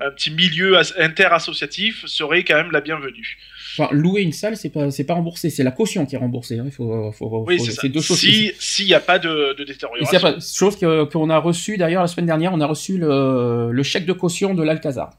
un 0.00 0.10
petit 0.10 0.30
milieu 0.30 0.76
as- 0.78 0.94
interassociatif 0.98 2.04
serait 2.06 2.42
quand 2.44 2.56
même 2.56 2.70
la 2.72 2.80
bienvenue 2.80 3.38
enfin, 3.78 3.88
louer 3.92 4.22
une 4.22 4.32
salle 4.32 4.56
c'est 4.56 4.70
pas 4.70 4.90
c'est 4.90 5.04
pas 5.04 5.14
remboursé, 5.14 5.50
c'est 5.50 5.62
la 5.64 5.70
caution 5.70 6.04
qui 6.06 6.14
est 6.14 6.18
remboursée. 6.18 6.58
hein. 6.58 6.64
Il 6.66 6.72
faut, 6.72 7.10
faut, 7.12 7.44
oui 7.46 7.58
faut- 7.58 7.64
c'est 7.70 7.88
deux 7.88 8.00
choses. 8.00 8.18
si 8.18 8.52
s'il 8.58 8.86
n'y 8.86 8.94
a 8.94 9.00
pas 9.00 9.18
de, 9.18 9.54
y 9.58 9.62
a 9.62 9.64
détérioration 9.64 10.20
pas, 10.20 10.36
chose 10.40 10.76
que 10.78 11.04
qu'on 11.04 11.28
a 11.30 11.38
reçu 11.38 11.76
d'ailleurs 11.76 12.02
la 12.02 12.08
semaine 12.08 12.26
dernière, 12.26 12.52
on 12.52 12.60
a 12.60 12.66
reçu 12.66 12.98
le, 12.98 13.70
le 13.72 13.82
chèque 13.82 14.06
de 14.06 14.12
caution 14.12 14.54
de 14.54 14.62
l'Alcazar. 14.62 15.10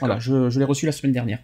Voilà, 0.00 0.18
je, 0.18 0.50
je 0.50 0.58
l'ai 0.58 0.64
reçu 0.64 0.86
la 0.86 0.92
semaine 0.92 1.12
dernière. 1.12 1.38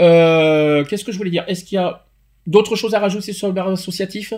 Euh, 0.00 0.84
Qu'est-ce 0.84 1.04
que 1.04 1.12
je 1.12 1.18
voulais 1.18 1.30
dire? 1.30 1.44
Est-ce 1.48 1.64
qu'il 1.64 1.76
y 1.76 1.78
a 1.78 2.04
d'autres 2.46 2.76
choses 2.76 2.94
à 2.94 2.98
rajouter 2.98 3.32
sur 3.32 3.46
le 3.46 3.52
bar 3.52 3.68
associatif? 3.68 4.34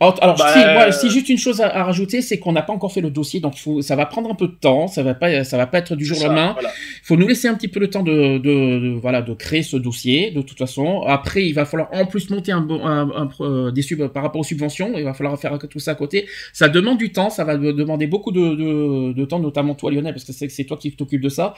Alors, 0.00 0.18
alors, 0.22 0.36
Bah, 0.36 0.52
si, 0.52 0.58
moi, 0.58 0.88
euh, 0.88 0.92
si 0.92 1.08
juste 1.08 1.28
une 1.28 1.38
chose 1.38 1.60
à, 1.60 1.68
à 1.68 1.84
rajouter, 1.84 2.20
c'est 2.20 2.40
qu'on 2.40 2.50
n'a 2.50 2.62
pas 2.62 2.72
encore 2.72 2.92
fait 2.92 3.00
le 3.00 3.10
dossier, 3.10 3.38
donc 3.38 3.56
faut, 3.56 3.80
ça 3.80 3.94
va 3.94 4.06
prendre 4.06 4.28
un 4.28 4.34
peu 4.34 4.48
de 4.48 4.54
temps, 4.60 4.88
ça 4.88 5.04
va 5.04 5.14
pas, 5.14 5.44
ça 5.44 5.56
va 5.56 5.68
pas 5.68 5.78
être 5.78 5.94
du 5.94 6.04
jour 6.04 6.18
au 6.18 6.24
lendemain. 6.24 6.52
voilà. 6.54 6.70
Il 6.70 7.06
faut 7.06 7.16
nous 7.16 7.28
laisser 7.28 7.46
un 7.46 7.54
petit 7.54 7.68
peu 7.68 7.78
le 7.78 7.88
temps 7.88 8.02
de, 8.02 8.38
de, 8.38 8.80
de- 8.80 8.98
voilà, 9.00 9.22
de 9.22 9.32
créer 9.34 9.62
ce 9.62 9.76
dossier, 9.76 10.32
de 10.32 10.42
toute 10.42 10.58
façon. 10.58 11.02
Après, 11.06 11.46
il 11.46 11.52
va 11.52 11.64
falloir 11.64 11.88
en 11.92 12.06
plus 12.06 12.28
monter 12.30 12.50
un, 12.50 12.60
bon- 12.60 12.84
un, 12.84 13.08
un 13.14 13.26
pro- 13.28 13.44
euh, 13.44 13.70
des 13.70 13.82
sub 13.82 14.04
par 14.08 14.24
rapport 14.24 14.40
aux 14.40 14.44
subventions. 14.44 14.92
Il 14.96 15.04
va 15.04 15.14
falloir 15.14 15.38
faire 15.38 15.56
tout 15.70 15.78
ça 15.78 15.92
à 15.92 15.94
côté. 15.94 16.26
Ça 16.52 16.68
demande 16.68 16.98
du 16.98 17.12
temps, 17.12 17.30
ça 17.30 17.44
va 17.44 17.56
de- 17.56 17.70
demander 17.70 18.08
beaucoup 18.08 18.32
de, 18.32 18.40
de, 18.56 19.12
de 19.12 19.24
temps, 19.24 19.38
notamment 19.38 19.76
toi, 19.76 19.92
Lionel, 19.92 20.12
parce 20.12 20.24
que 20.24 20.32
c'est 20.32 20.48
c'est 20.48 20.64
toi 20.64 20.76
qui 20.76 20.90
t'occupes 20.90 21.22
de 21.22 21.28
ça. 21.28 21.54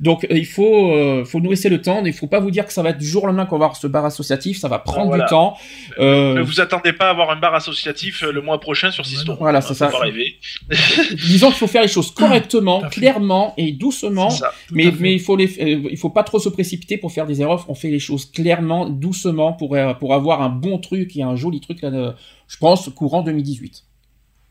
Donc, 0.00 0.24
euh, 0.24 0.36
il 0.38 0.46
faut, 0.46 0.92
euh, 0.92 1.24
faut 1.24 1.40
nous 1.40 1.50
laisser 1.50 1.68
le 1.68 1.82
temps. 1.82 2.04
Il 2.04 2.12
faut 2.12 2.28
pas 2.28 2.38
vous 2.38 2.50
dire 2.52 2.64
que 2.66 2.72
ça 2.72 2.82
va 2.82 2.90
être 2.90 2.98
du 2.98 3.06
jour 3.06 3.24
au 3.24 3.26
lendemain 3.26 3.46
qu'on 3.46 3.58
va 3.58 3.64
avoir 3.64 3.76
ce 3.76 3.86
bar 3.88 4.04
associatif. 4.04 4.58
Ça 4.58 4.68
va 4.68 4.78
prendre 4.78 5.08
Voilà. 5.08 5.24
du 5.24 5.30
temps. 5.30 5.56
Euh, 5.98 6.34
ne 6.34 6.40
vous 6.42 6.60
attendez 6.60 6.92
pas 6.92 7.06
à 7.06 7.10
avoir 7.10 7.30
un 7.30 7.36
bar 7.36 7.54
associatif 7.54 8.22
euh, 8.22 8.30
le 8.30 8.40
mois 8.40 8.60
prochain 8.60 8.90
sur 8.92 9.04
Sisto 9.04 9.34
Voilà, 9.40 9.60
c'est 9.60 9.68
Faut 9.68 9.74
ça. 9.74 9.88
rêver 9.98 10.38
disons 11.26 11.48
qu'il 11.48 11.56
faut 11.56 11.66
faire 11.66 11.82
les 11.82 11.88
choses 11.88 12.10
correctement, 12.12 12.80
clairement 12.90 13.54
et 13.56 13.72
doucement. 13.72 14.30
Ça. 14.30 14.52
Mais, 14.70 14.92
mais 15.00 15.12
il 15.14 15.20
faut 15.20 15.36
les, 15.36 15.46
euh, 15.60 15.88
il 15.90 15.96
faut 15.96 16.10
pas 16.10 16.22
trop 16.22 16.38
se 16.38 16.48
précipiter 16.48 16.96
pour 16.96 17.10
faire 17.12 17.26
des 17.26 17.40
erreurs. 17.40 17.64
On 17.68 17.74
fait 17.74 17.90
les 17.90 17.98
choses 17.98 18.26
clairement, 18.30 18.88
doucement 18.88 19.52
pour 19.52 19.74
euh, 19.74 19.94
pour 19.94 20.14
avoir 20.14 20.42
un 20.42 20.48
bon 20.48 20.78
truc 20.78 21.16
et 21.16 21.22
un 21.22 21.34
joli 21.36 21.60
truc 21.60 21.82
là. 21.82 21.90
de- 21.90 22.12
je 22.46 22.56
pense 22.56 22.88
courant 22.90 23.22
2018. 23.22 23.84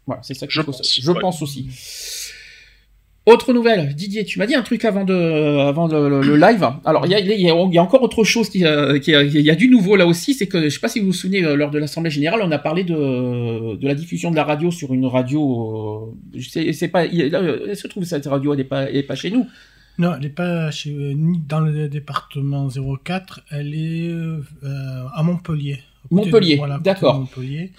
Voilà, 0.06 0.22
c'est 0.24 0.34
ça 0.36 0.46
que 0.48 0.54
Je 0.54 0.62
pense, 0.62 0.82
je 1.02 1.12
ouais. 1.12 1.20
pense 1.20 1.42
aussi. 1.42 1.68
Autre 3.28 3.52
nouvelle, 3.52 3.94
Didier, 3.94 4.24
tu 4.24 4.40
m'as 4.40 4.46
dit 4.46 4.56
un 4.56 4.62
truc 4.64 4.86
avant 4.86 5.04
de, 5.04 5.14
avant 5.60 5.88
le, 5.88 6.08
le- 6.08 6.22
le 6.22 6.36
live. 6.38 6.66
Alors 6.86 7.06
il 7.06 7.12
y 7.12 7.16
a, 7.16 7.20
y, 7.20 7.32
a, 7.34 7.36
y 7.46 7.78
a 7.78 7.84
encore 7.84 8.02
autre 8.02 8.24
chose 8.24 8.50
qui, 8.50 8.66
euh, 8.66 9.00
qui 9.00 9.12
il 9.12 9.42
y 9.42 9.52
a 9.52 9.56
du 9.56 9.68
nouveau 9.68 9.98
là 9.98 10.08
aussi, 10.08 10.34
c'est 10.34 10.48
que 10.48 10.64
je 10.64 10.70
sais 10.70 10.80
pas 10.80 10.88
si 10.88 11.02
vous 11.02 11.08
vous 11.08 11.14
souvenez 11.14 11.44
euh, 11.44 11.56
lors 11.58 11.70
de 11.70 11.78
l'assemblée 11.78 12.10
générale, 12.10 12.40
on 12.42 12.52
a 12.52 12.58
parlé 12.58 12.86
de, 12.86 13.76
de 13.76 13.86
la 13.88 13.96
diffusion 13.96 14.32
de 14.32 14.38
la 14.38 14.46
radio 14.46 14.72
sur 14.72 14.94
une 14.94 15.06
radio. 15.06 16.14
euh, 16.36 16.40
c'est 16.42 16.72
c'est 16.72 16.88
pas, 16.88 17.06
il, 17.06 17.28
là, 17.30 17.40
euh, 17.42 17.68
elle 17.70 17.76
se 17.76 17.88
trouve 17.88 18.06
cette 18.06 18.26
radio, 18.28 18.54
elle 18.54 18.62
est 18.62 18.64
pas, 18.64 18.84
elle 18.90 18.96
est 18.96 19.04
pas 19.04 19.16
chez 19.16 19.30
nous? 19.30 19.46
Non, 20.00 20.14
elle 20.16 20.22
n'est 20.22 20.30
pas 20.30 20.72
chez, 20.72 20.92
euh, 20.92 21.14
ni 21.14 21.40
dans 21.40 21.60
le 21.60 21.90
département 21.90 22.70
04, 23.04 23.42
elle 23.52 23.74
est 23.76 24.08
euh, 24.10 24.40
à 25.14 25.22
Montpellier. 25.24 25.80
À 26.06 26.08
côté 26.16 26.30
de- 26.30 26.32
Montpellier, 26.32 26.56
voilà, 26.56 26.80
d'accord. 26.82 27.20
Montpellier. 27.20 27.72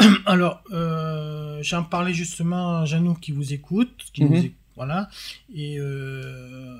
Alors, 0.26 0.62
euh, 0.72 1.58
j'en 1.62 1.82
parlais 1.84 2.12
justement 2.14 2.78
à 2.78 2.84
Janou 2.84 3.14
qui 3.14 3.32
vous 3.32 3.52
écoute, 3.52 3.90
qui 4.12 4.24
nous 4.24 4.36
Mhm. 4.36 4.50
voilà, 4.76 5.08
et 5.54 5.76
euh, 5.78 6.76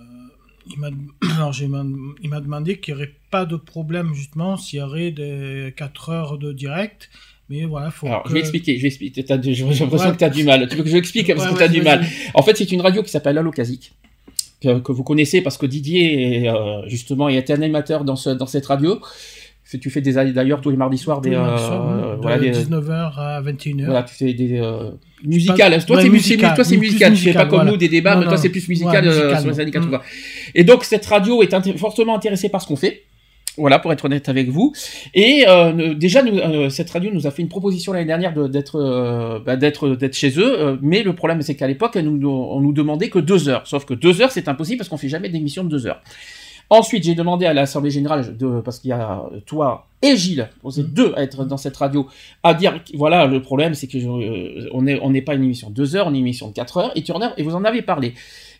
il 0.70 0.78
m'a 0.78 0.88
alors, 1.36 1.52
j'ai 1.52 1.66
demandé- 1.66 1.94
il 2.22 2.30
m'a 2.30 2.40
demandé 2.40 2.78
qu'il 2.78 2.94
n'y 2.94 3.00
aurait 3.00 3.14
pas 3.30 3.44
de 3.44 3.56
problème 3.56 4.14
justement 4.14 4.56
s'il 4.56 4.78
y 4.78 4.82
aurait 4.82 5.10
des 5.10 5.72
4 5.76 6.08
heures 6.10 6.38
de 6.38 6.52
direct, 6.52 7.10
mais 7.48 7.64
voilà, 7.64 7.90
faut 7.90 8.06
Alors 8.06 8.22
que... 8.22 8.28
je 8.30 8.34
vais 8.34 8.40
expliquer, 8.40 8.76
je 8.76 8.82
vais 8.82 8.88
expliquer. 8.88 9.24
T'as- 9.24 9.40
J'ai 9.42 9.64
l'impression 9.64 10.06
Ouais. 10.08 10.12
que 10.12 10.18
tu 10.18 10.24
as 10.24 10.30
du 10.30 10.44
mal. 10.44 10.68
Tu 10.68 10.76
veux 10.76 10.82
que 10.84 10.88
je 10.88 10.94
l'explique? 10.96 11.26
Parce 11.34 11.46
Ouais, 11.46 11.52
que 11.52 11.58
tu 11.58 11.64
as 11.64 11.68
du 11.68 11.82
mal. 11.82 12.04
En 12.34 12.42
fait, 12.42 12.56
c'est 12.56 12.70
une 12.72 12.80
radio 12.80 13.02
qui 13.02 13.10
s'appelle 13.10 13.36
Allo 13.38 13.50
Casique, 13.50 13.92
que, 14.62 14.78
que 14.78 14.92
vous 14.92 15.02
connaissez 15.04 15.40
parce 15.42 15.58
que 15.58 15.66
Didier, 15.66 16.44
est, 16.44 16.48
euh, 16.48 16.88
justement, 16.88 17.28
il 17.28 17.36
était 17.36 17.52
animateur 17.52 18.04
dans, 18.04 18.16
ce, 18.16 18.30
dans 18.30 18.46
cette 18.46 18.66
radio. 18.66 19.00
Tu 19.78 19.90
fais 19.90 20.00
des 20.00 20.12
d'ailleurs 20.32 20.60
tous 20.60 20.70
les 20.70 20.76
mardis 20.76 20.98
soirs 20.98 21.20
des, 21.20 21.30
mardis 21.30 21.62
euh, 21.70 22.16
de 22.16 22.20
voilà, 22.22 22.38
des- 22.38 22.50
19h 22.50 23.12
à 23.18 23.42
21h. 23.42 23.84
voilà, 23.84 24.02
tu 24.02 24.14
fais 24.14 24.32
des 24.32 24.58
euh, 24.58 24.90
musicales. 25.24 25.84
Toi, 25.84 25.96
ouais, 25.96 26.02
c'est 26.02 26.08
mu- 26.08 26.14
musical, 26.14 26.54
toi, 26.54 26.64
c'est 26.64 26.76
musical. 26.76 27.12
Tu 27.14 27.18
fais 27.22 27.32
pas 27.32 27.44
comme 27.46 27.58
voilà. 27.58 27.70
nous 27.70 27.76
des 27.76 27.88
débats, 27.88 28.14
Non, 28.14 28.22
mais 28.22 28.26
toi, 28.26 28.36
c'est 28.36 28.48
plus 28.48 28.68
musical, 28.68 29.04
Ouais, 29.04 29.10
euh, 29.12 29.16
musical, 29.16 29.40
sur 29.40 29.50
les 29.50 29.60
années 29.60 29.70
mm. 29.70 29.74
80. 29.74 30.00
Et 30.54 30.64
donc, 30.64 30.84
cette 30.84 31.06
radio 31.06 31.42
est 31.42 31.76
fortement 31.78 32.16
intéressée 32.16 32.48
par 32.48 32.62
ce 32.62 32.66
qu'on 32.66 32.76
fait. 32.76 33.02
Voilà, 33.56 33.80
pour 33.80 33.92
être 33.92 34.04
honnête 34.04 34.28
avec 34.28 34.48
vous. 34.48 34.72
Et 35.12 35.44
euh, 35.48 35.92
déjà, 35.94 36.22
nous, 36.22 36.38
euh, 36.38 36.70
cette 36.70 36.88
radio 36.88 37.10
nous 37.12 37.26
a 37.26 37.30
fait 37.32 37.42
une 37.42 37.48
proposition 37.48 37.92
l'année 37.92 38.06
dernière 38.06 38.32
d'être 38.48 38.76
euh, 38.76 39.40
bah, 39.44 39.56
d'être 39.56 39.88
d'être 39.90 40.14
chez 40.14 40.30
eux. 40.38 40.58
euh, 40.60 40.76
mais 40.80 41.02
le 41.02 41.14
problème, 41.14 41.42
c'est 41.42 41.56
qu'à 41.56 41.66
l'époque, 41.66 41.96
nous, 41.96 42.28
on 42.28 42.60
nous 42.60 42.72
demandait 42.72 43.08
que 43.10 43.18
deux 43.18 43.48
heures. 43.48 43.66
Sauf 43.66 43.84
que 43.84 43.92
deux 43.92 44.22
heures, 44.22 44.30
c'est 44.30 44.46
impossible 44.48 44.78
parce 44.78 44.88
qu'on 44.88 44.96
fait 44.96 45.08
jamais 45.08 45.28
d'émission 45.28 45.64
de 45.64 45.68
deux 45.68 45.86
heures. 45.86 46.00
Ensuite, 46.72 47.02
j'ai 47.02 47.16
demandé 47.16 47.46
à 47.46 47.52
l'Assemblée 47.52 47.90
Générale, 47.90 48.36
de, 48.36 48.60
parce 48.60 48.78
qu'il 48.78 48.90
y 48.90 48.92
a 48.92 49.22
toi 49.44 49.88
et 50.02 50.16
Gilles, 50.16 50.48
vous 50.62 50.78
êtes 50.80 50.86
Mhm. 50.86 50.92
deux 50.94 51.12
à 51.16 51.22
être 51.22 51.44
dans 51.44 51.56
cette 51.56 51.76
radio, 51.76 52.06
à 52.44 52.54
dire, 52.54 52.80
voilà, 52.94 53.26
le 53.26 53.42
problème, 53.42 53.74
c'est 53.74 53.86
que 53.88 53.98
euh, 53.98 54.68
on 54.72 54.82
n'est 54.82 54.98
on 55.02 55.12
pas 55.22 55.34
une 55.34 55.42
émission 55.44 55.68
de 55.68 55.74
deux 55.74 55.96
heures, 55.96 56.06
on 56.06 56.10
est 56.14 56.18
une 56.18 56.20
émission 56.20 56.48
de 56.48 56.52
quatre 56.54 56.76
heures, 56.78 56.92
et, 56.94 57.02
tu 57.02 57.12
en 57.12 57.20
as, 57.20 57.34
et 57.36 57.42
vous 57.42 57.54
en 57.56 57.64
avez 57.64 57.82
parlé. 57.82 58.14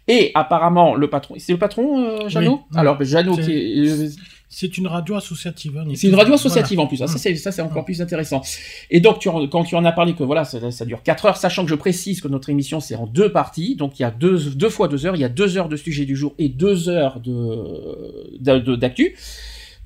Et 0.09 0.33
apparemment, 0.35 0.97
le 0.97 1.09
patron, 1.09 1.37
c'est 1.39 1.53
le 1.53 1.59
patron, 1.59 2.01
euh, 2.01 2.29
Jeannot 2.29 2.63
Oui. 2.73 2.79
Alors, 2.79 2.99
ben, 2.99 3.07
Jeannot, 3.07 3.37
qui 3.37 3.53
est- 3.53 3.89
euh, 3.89 4.09
C'est 4.53 4.77
une 4.79 4.89
radio 4.89 5.15
associative. 5.15 5.79
hein, 5.79 5.85
c'est 5.95 6.09
une 6.09 6.15
radio 6.17 6.31
Voilà. 6.31 6.35
associative 6.35 6.81
en 6.81 6.89
plus. 6.89 7.01
Ah, 7.03 7.07
ça, 7.07 7.19
c'est, 7.19 7.37
ça, 7.37 7.53
c'est 7.53 7.63
encore 7.63 7.85
plus 7.85 8.03
intéressant. 8.03 8.43
Et 8.91 8.99
donc, 8.99 9.21
tu, 9.21 9.29
en- 9.29 9.47
quand 9.47 9.63
tu 9.63 9.77
en 9.77 9.85
as 9.85 9.93
parlé 9.93 10.15
que 10.15 10.25
voilà, 10.25 10.45
ça, 10.45 10.73
ça 10.73 10.85
dure 10.85 11.05
4 11.05 11.27
heures, 11.27 11.37
sachant 11.37 11.63
que 11.63 11.71
je 11.71 11.77
précise 11.77 12.21
que 12.21 12.27
notre 12.27 12.51
émission, 12.51 12.81
c'est 12.81 12.97
en 12.97 13.07
deux 13.07 13.31
parties. 13.31 13.77
Donc, 13.77 14.01
il 14.01 14.03
y 14.03 14.05
a 14.05 14.11
deux, 14.11 14.39
deux 14.57 14.69
fois 14.69 14.89
deux 14.89 15.07
heures. 15.07 15.15
Il 15.15 15.21
y 15.21 15.25
a 15.25 15.29
deux 15.29 15.57
heures 15.57 15.69
de 15.69 15.77
sujet 15.77 16.05
du 16.05 16.17
jour 16.17 16.35
et 16.39 16.49
deux 16.49 16.89
heures 16.89 17.21
de, 17.21 18.75
d'actu. 18.75 19.15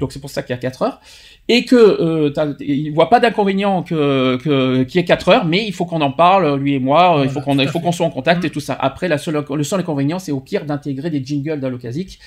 Donc, 0.01 0.13
c'est 0.13 0.19
pour 0.21 0.31
ça 0.31 0.43
qu'il 0.43 0.55
y 0.55 0.59
a 0.59 0.61
4 0.61 0.81
heures. 0.83 1.01
Et 1.49 1.67
que, 1.67 1.77
euh, 1.77 2.55
il 2.61 2.91
voit 2.95 3.11
pas 3.11 3.21
d'inconvénient 3.21 3.83
que, 3.83 4.37
que, 4.43 4.83
qu'il 4.85 4.99
y 4.99 5.05
ait 5.05 5.07
4 5.07 5.29
heures, 5.29 5.45
mais 5.45 5.67
il 5.67 5.75
faut 5.75 5.85
qu'on 5.85 6.01
en 6.01 6.11
parle, 6.11 6.59
lui 6.59 6.73
et 6.73 6.79
moi. 6.79 7.11
Voilà, 7.11 7.25
il 7.25 7.31
faut 7.31 7.43
qu'on, 7.43 7.59
il 7.59 7.69
faut 7.69 7.81
qu'on 7.81 7.93
soit 7.93 8.07
en 8.07 8.11
contact 8.11 8.43
Mm. 8.43 8.47
et 8.47 8.51
tout 8.51 8.61
ça. 8.61 8.73
Après, 8.81 9.09
la 9.09 9.19
seule, 9.19 9.45
le 9.55 9.63
seul 9.63 9.81
inconvénient, 9.81 10.19
c'est 10.19 10.33
au 10.33 10.41
pire 10.41 10.65
d'intégrer 10.65 11.11
des 11.11 11.23
jingles 11.23 11.61
d'Allocasique 11.61 12.19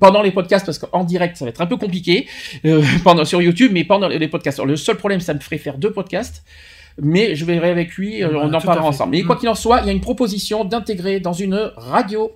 pendant 0.00 0.22
les 0.22 0.30
podcasts 0.30 0.64
parce 0.66 0.78
qu'en 0.78 1.04
direct 1.04 1.36
ça 1.36 1.44
va 1.44 1.50
être 1.50 1.60
un 1.60 1.66
peu 1.66 1.76
compliqué 1.76 2.26
euh, 2.64 2.82
pendant 3.04 3.24
sur 3.24 3.40
YouTube 3.42 3.70
mais 3.74 3.84
pendant 3.84 4.08
les 4.08 4.28
podcasts 4.28 4.58
Alors, 4.58 4.66
le 4.68 4.76
seul 4.76 4.96
problème 4.96 5.20
ça 5.20 5.34
me 5.34 5.40
ferait 5.40 5.58
faire 5.58 5.78
deux 5.78 5.92
podcasts 5.92 6.44
mais 7.00 7.34
je 7.36 7.44
verrai 7.44 7.70
avec 7.70 7.94
lui 7.94 8.22
euh, 8.22 8.30
on 8.34 8.52
en 8.52 8.60
parlera 8.60 8.86
ensemble 8.88 9.12
mais 9.12 9.22
quoi 9.22 9.36
Mm. 9.36 9.38
qu'il 9.38 9.48
en 9.48 9.54
soit 9.54 9.80
il 9.80 9.86
y 9.86 9.88
a 9.88 9.92
une 9.92 10.00
proposition 10.00 10.64
d'intégrer 10.64 11.20
dans 11.20 11.32
une 11.32 11.70
radio 11.76 12.32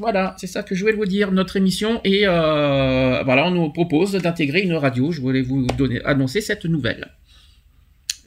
voilà, 0.00 0.36
c'est 0.38 0.46
ça 0.46 0.62
que 0.62 0.76
je 0.76 0.80
voulais 0.82 0.92
vous 0.92 1.06
dire. 1.06 1.32
Notre 1.32 1.56
émission 1.56 2.00
et 2.04 2.20
euh, 2.24 3.20
voilà, 3.24 3.46
on 3.46 3.50
nous 3.50 3.68
propose 3.72 4.12
d'intégrer 4.12 4.60
une 4.60 4.74
radio. 4.74 5.10
Je 5.10 5.20
voulais 5.20 5.42
vous 5.42 5.66
donner 5.76 6.00
annoncer 6.04 6.40
cette 6.40 6.66
nouvelle. 6.66 7.08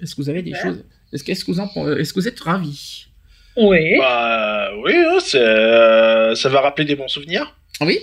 Est-ce 0.01 0.13
que 0.15 0.21
vous 0.21 0.29
avez 0.29 0.41
des 0.41 0.51
Ouais. 0.51 0.59
choses? 0.61 0.83
Est-ce 1.13 1.23
que, 1.23 1.49
vous 1.49 1.61
en 1.61 1.69
est-ce 1.97 2.13
que 2.13 2.19
vous 2.19 2.27
êtes 2.27 2.41
ravis? 2.41 3.05
Oui. 3.55 3.97
Bah 3.99 4.67
oui, 4.83 4.93
hein, 4.97 5.17
euh, 5.35 6.35
ça 6.35 6.49
va 6.49 6.59
rappeler 6.59 6.83
des 6.83 6.97
bons 6.97 7.07
souvenirs. 7.07 7.55
Oui? 7.79 7.99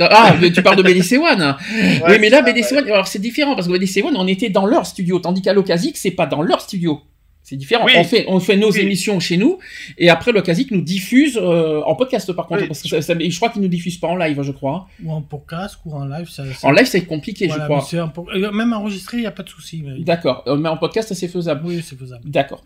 Ah, 0.00 0.36
mais 0.40 0.52
tu 0.52 0.62
parles 0.62 0.76
de 0.76 0.82
BDC 0.82 1.16
One. 1.18 1.56
oui, 1.72 2.00
Ouais, 2.06 2.18
mais 2.18 2.28
là, 2.28 2.38
ça, 2.38 2.42
BDC 2.52 2.72
ouais. 2.72 2.78
One, 2.78 2.84
alors 2.90 3.06
c'est 3.08 3.18
différent 3.18 3.54
parce 3.54 3.66
que 3.66 3.72
BDC 3.72 4.02
One, 4.04 4.14
on 4.16 4.26
était 4.26 4.50
dans 4.50 4.66
leur 4.66 4.84
studio, 4.86 5.18
tandis 5.18 5.40
qu'à 5.42 5.52
l'Ocasic, 5.54 5.96
c'est 5.96 6.10
pas 6.10 6.26
dans 6.26 6.42
leur 6.42 6.60
studio. 6.60 7.00
C'est 7.42 7.56
différent. 7.56 7.86
Oui. 7.86 7.92
On 7.96 8.04
fait, 8.04 8.26
on 8.28 8.38
fait 8.38 8.56
nos 8.58 8.70
Oui. 8.70 8.80
émissions 8.80 9.18
chez 9.18 9.38
nous, 9.38 9.58
et 9.96 10.10
après 10.10 10.30
l'Ocasic 10.30 10.70
nous 10.70 10.82
diffuse 10.82 11.38
euh, 11.42 11.80
en 11.86 11.94
podcast 11.96 12.30
par 12.34 12.46
contre, 12.46 12.60
Oui. 12.60 12.66
parce 12.68 12.82
que 12.82 12.88
ça, 12.88 13.00
ça- 13.02 13.14
je 13.18 13.36
crois 13.36 13.48
qu'ils 13.48 13.62
nous 13.62 13.68
diffusent 13.68 13.96
pas 13.98 14.08
en 14.08 14.16
live, 14.16 14.40
je 14.42 14.52
crois. 14.52 14.86
Ou 15.02 15.10
en 15.10 15.22
podcast, 15.22 15.78
ou 15.86 15.94
en 15.94 16.04
live. 16.04 16.28
Ça, 16.28 16.44
ça- 16.52 16.68
En 16.68 16.72
live, 16.72 16.86
c'est 16.86 17.06
compliqué, 17.06 17.46
Voilà, 17.48 17.64
je 17.64 17.68
crois. 17.68 18.00
un 18.02 18.12
euh, 18.38 18.52
Même 18.52 18.72
enregistré, 18.74 19.16
il 19.16 19.20
n'y 19.20 19.26
a 19.26 19.30
pas 19.32 19.42
de 19.42 19.48
souci. 19.48 19.82
mais- 19.84 20.04
D'accord, 20.04 20.44
Euh, 20.46 20.56
mais 20.56 20.68
en 20.68 20.76
podcast, 20.76 21.12
c'est 21.14 21.28
faisable. 21.28 21.62
Oui, 21.64 21.82
c'est 21.82 21.98
faisable. 21.98 22.22
D'accord. 22.28 22.62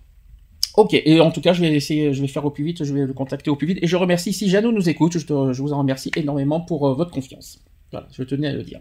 Ok, 0.77 0.93
et 0.95 1.21
en 1.21 1.31
tout 1.31 1.41
cas, 1.41 1.53
je 1.53 1.61
vais 1.61 1.73
essayer, 1.73 2.13
je 2.13 2.21
vais 2.21 2.27
faire 2.27 2.45
au 2.45 2.51
plus 2.51 2.65
vite, 2.65 2.83
je 2.85 2.93
vais 2.93 3.07
le 3.07 3.13
contacter 3.13 3.49
au 3.49 3.55
plus 3.57 3.67
vite. 3.69 3.79
Et 3.83 3.87
je 3.87 3.95
remercie, 3.97 4.33
si 4.33 4.51
Jeannot 4.51 4.73
nous 4.73 4.89
écoute, 4.89 5.13
je, 5.19 5.25
te- 5.25 5.53
je 5.53 5.63
vous 5.63 5.73
en 5.73 5.79
remercie 5.79 6.11
énormément 6.17 6.61
pour 6.61 6.89
euh, 6.89 6.95
votre 6.95 7.13
confiance. 7.13 7.61
Voilà, 7.93 8.09
je 8.13 8.25
tenais 8.25 8.49
à 8.49 8.53
le 8.53 8.65
dire. 8.65 8.81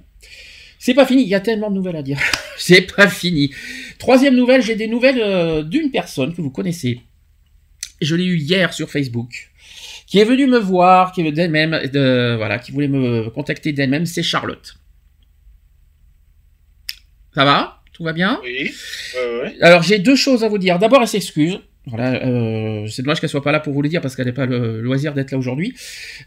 C'est 0.79 0.95
pas 0.95 1.05
fini, 1.05 1.21
il 1.21 1.27
y 1.29 1.35
a 1.35 1.39
tellement 1.39 1.69
de 1.69 1.75
nouvelles 1.75 1.95
à 1.95 2.01
dire. 2.01 2.19
C'est 2.57 2.93
pas 2.95 3.07
fini. 3.07 3.51
Troisième 3.99 4.35
nouvelle, 4.35 4.61
j'ai 4.63 4.75
des 4.75 4.87
nouvelles 4.87 5.21
euh, 5.21 5.61
d'une 5.61 5.91
personne 5.91 6.33
que 6.33 6.41
vous 6.41 6.49
connaissez. 6.49 6.99
Je 8.01 8.15
l'ai 8.15 8.25
eu 8.25 8.37
hier 8.37 8.73
sur 8.73 8.89
Facebook, 8.89 9.51
qui 10.07 10.17
est 10.19 10.25
venue 10.25 10.47
me 10.47 10.57
voir, 10.57 11.11
qui 11.11 11.31
d'elle-même, 11.31 11.79
de, 11.93 12.33
voilà, 12.37 12.57
qui 12.57 12.71
voulait 12.71 12.87
me 12.87 13.29
contacter 13.29 13.71
d'elle-même, 13.71 14.05
c'est 14.07 14.23
Charlotte. 14.23 14.75
Ça 17.35 17.45
va? 17.45 17.81
Tout 17.93 18.03
va 18.03 18.13
bien? 18.13 18.39
Oui. 18.43 18.71
Ouais, 19.15 19.41
ouais. 19.43 19.55
alors 19.61 19.83
j'ai 19.83 19.99
deux 19.99 20.15
choses 20.15 20.43
à 20.43 20.49
vous 20.49 20.57
dire. 20.57 20.79
D'abord, 20.79 21.01
elle 21.01 21.07
s'excuse. 21.07 21.59
Voilà, 21.85 22.25
euh, 22.25 22.87
c'est 22.87 23.01
dommage 23.01 23.19
qu'elle 23.19 23.29
soit 23.29 23.43
pas 23.43 23.51
là 23.51 23.59
pour 23.59 23.73
vous 23.73 23.81
le 23.81 23.89
dire 23.89 23.99
parce 23.99 24.15
qu'elle 24.15 24.27
n'a 24.27 24.31
pas 24.31 24.45
le 24.45 24.79
loisir 24.79 25.13
d'être 25.13 25.31
là 25.31 25.37
aujourd'hui. 25.37 25.75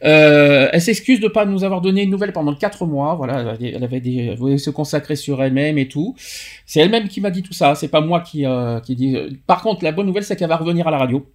Euh, 0.05 0.69
elle 0.71 0.83
s'excuse 0.83 1.19
de 1.19 1.29
pas 1.29 1.47
nous 1.47 1.65
avoir 1.65 1.81
donné 1.81 2.03
une 2.03 2.11
nouvelle 2.11 2.33
pendant 2.33 2.55
quatre 2.55 2.85
mois. 2.85 3.15
Voilà, 3.15 3.41
elle 3.41 3.49
avait- 3.49 3.73
elle 3.73 3.83
avait 3.85 4.01
des, 4.01 4.17
elle 4.33 4.37
voulait 4.37 4.59
se 4.59 4.69
consacrer 4.69 5.17
sur 5.17 5.43
elle-même 5.43 5.79
et 5.79 5.89
tout. 5.89 6.15
C'est 6.67 6.81
elle-même 6.81 7.09
qui 7.09 7.23
m'a 7.23 7.31
dit 7.31 7.43
tout 7.43 7.55
ça. 7.55 7.75
C'est 7.75 7.89
pas 7.89 8.03
moi 8.03 8.21
qui 8.21 8.45
euh, 8.45 8.81
qui 8.81 8.97
dit. 8.97 9.17
Par 9.47 9.63
contre, 9.63 9.83
la 9.83 9.93
bonne 9.93 10.07
nouvelle, 10.07 10.25
c'est 10.25 10.37
qu'elle 10.37 10.49
va 10.51 10.57
revenir 10.59 10.87
à 10.89 10.91
la 10.91 10.99
radio. 10.99 11.27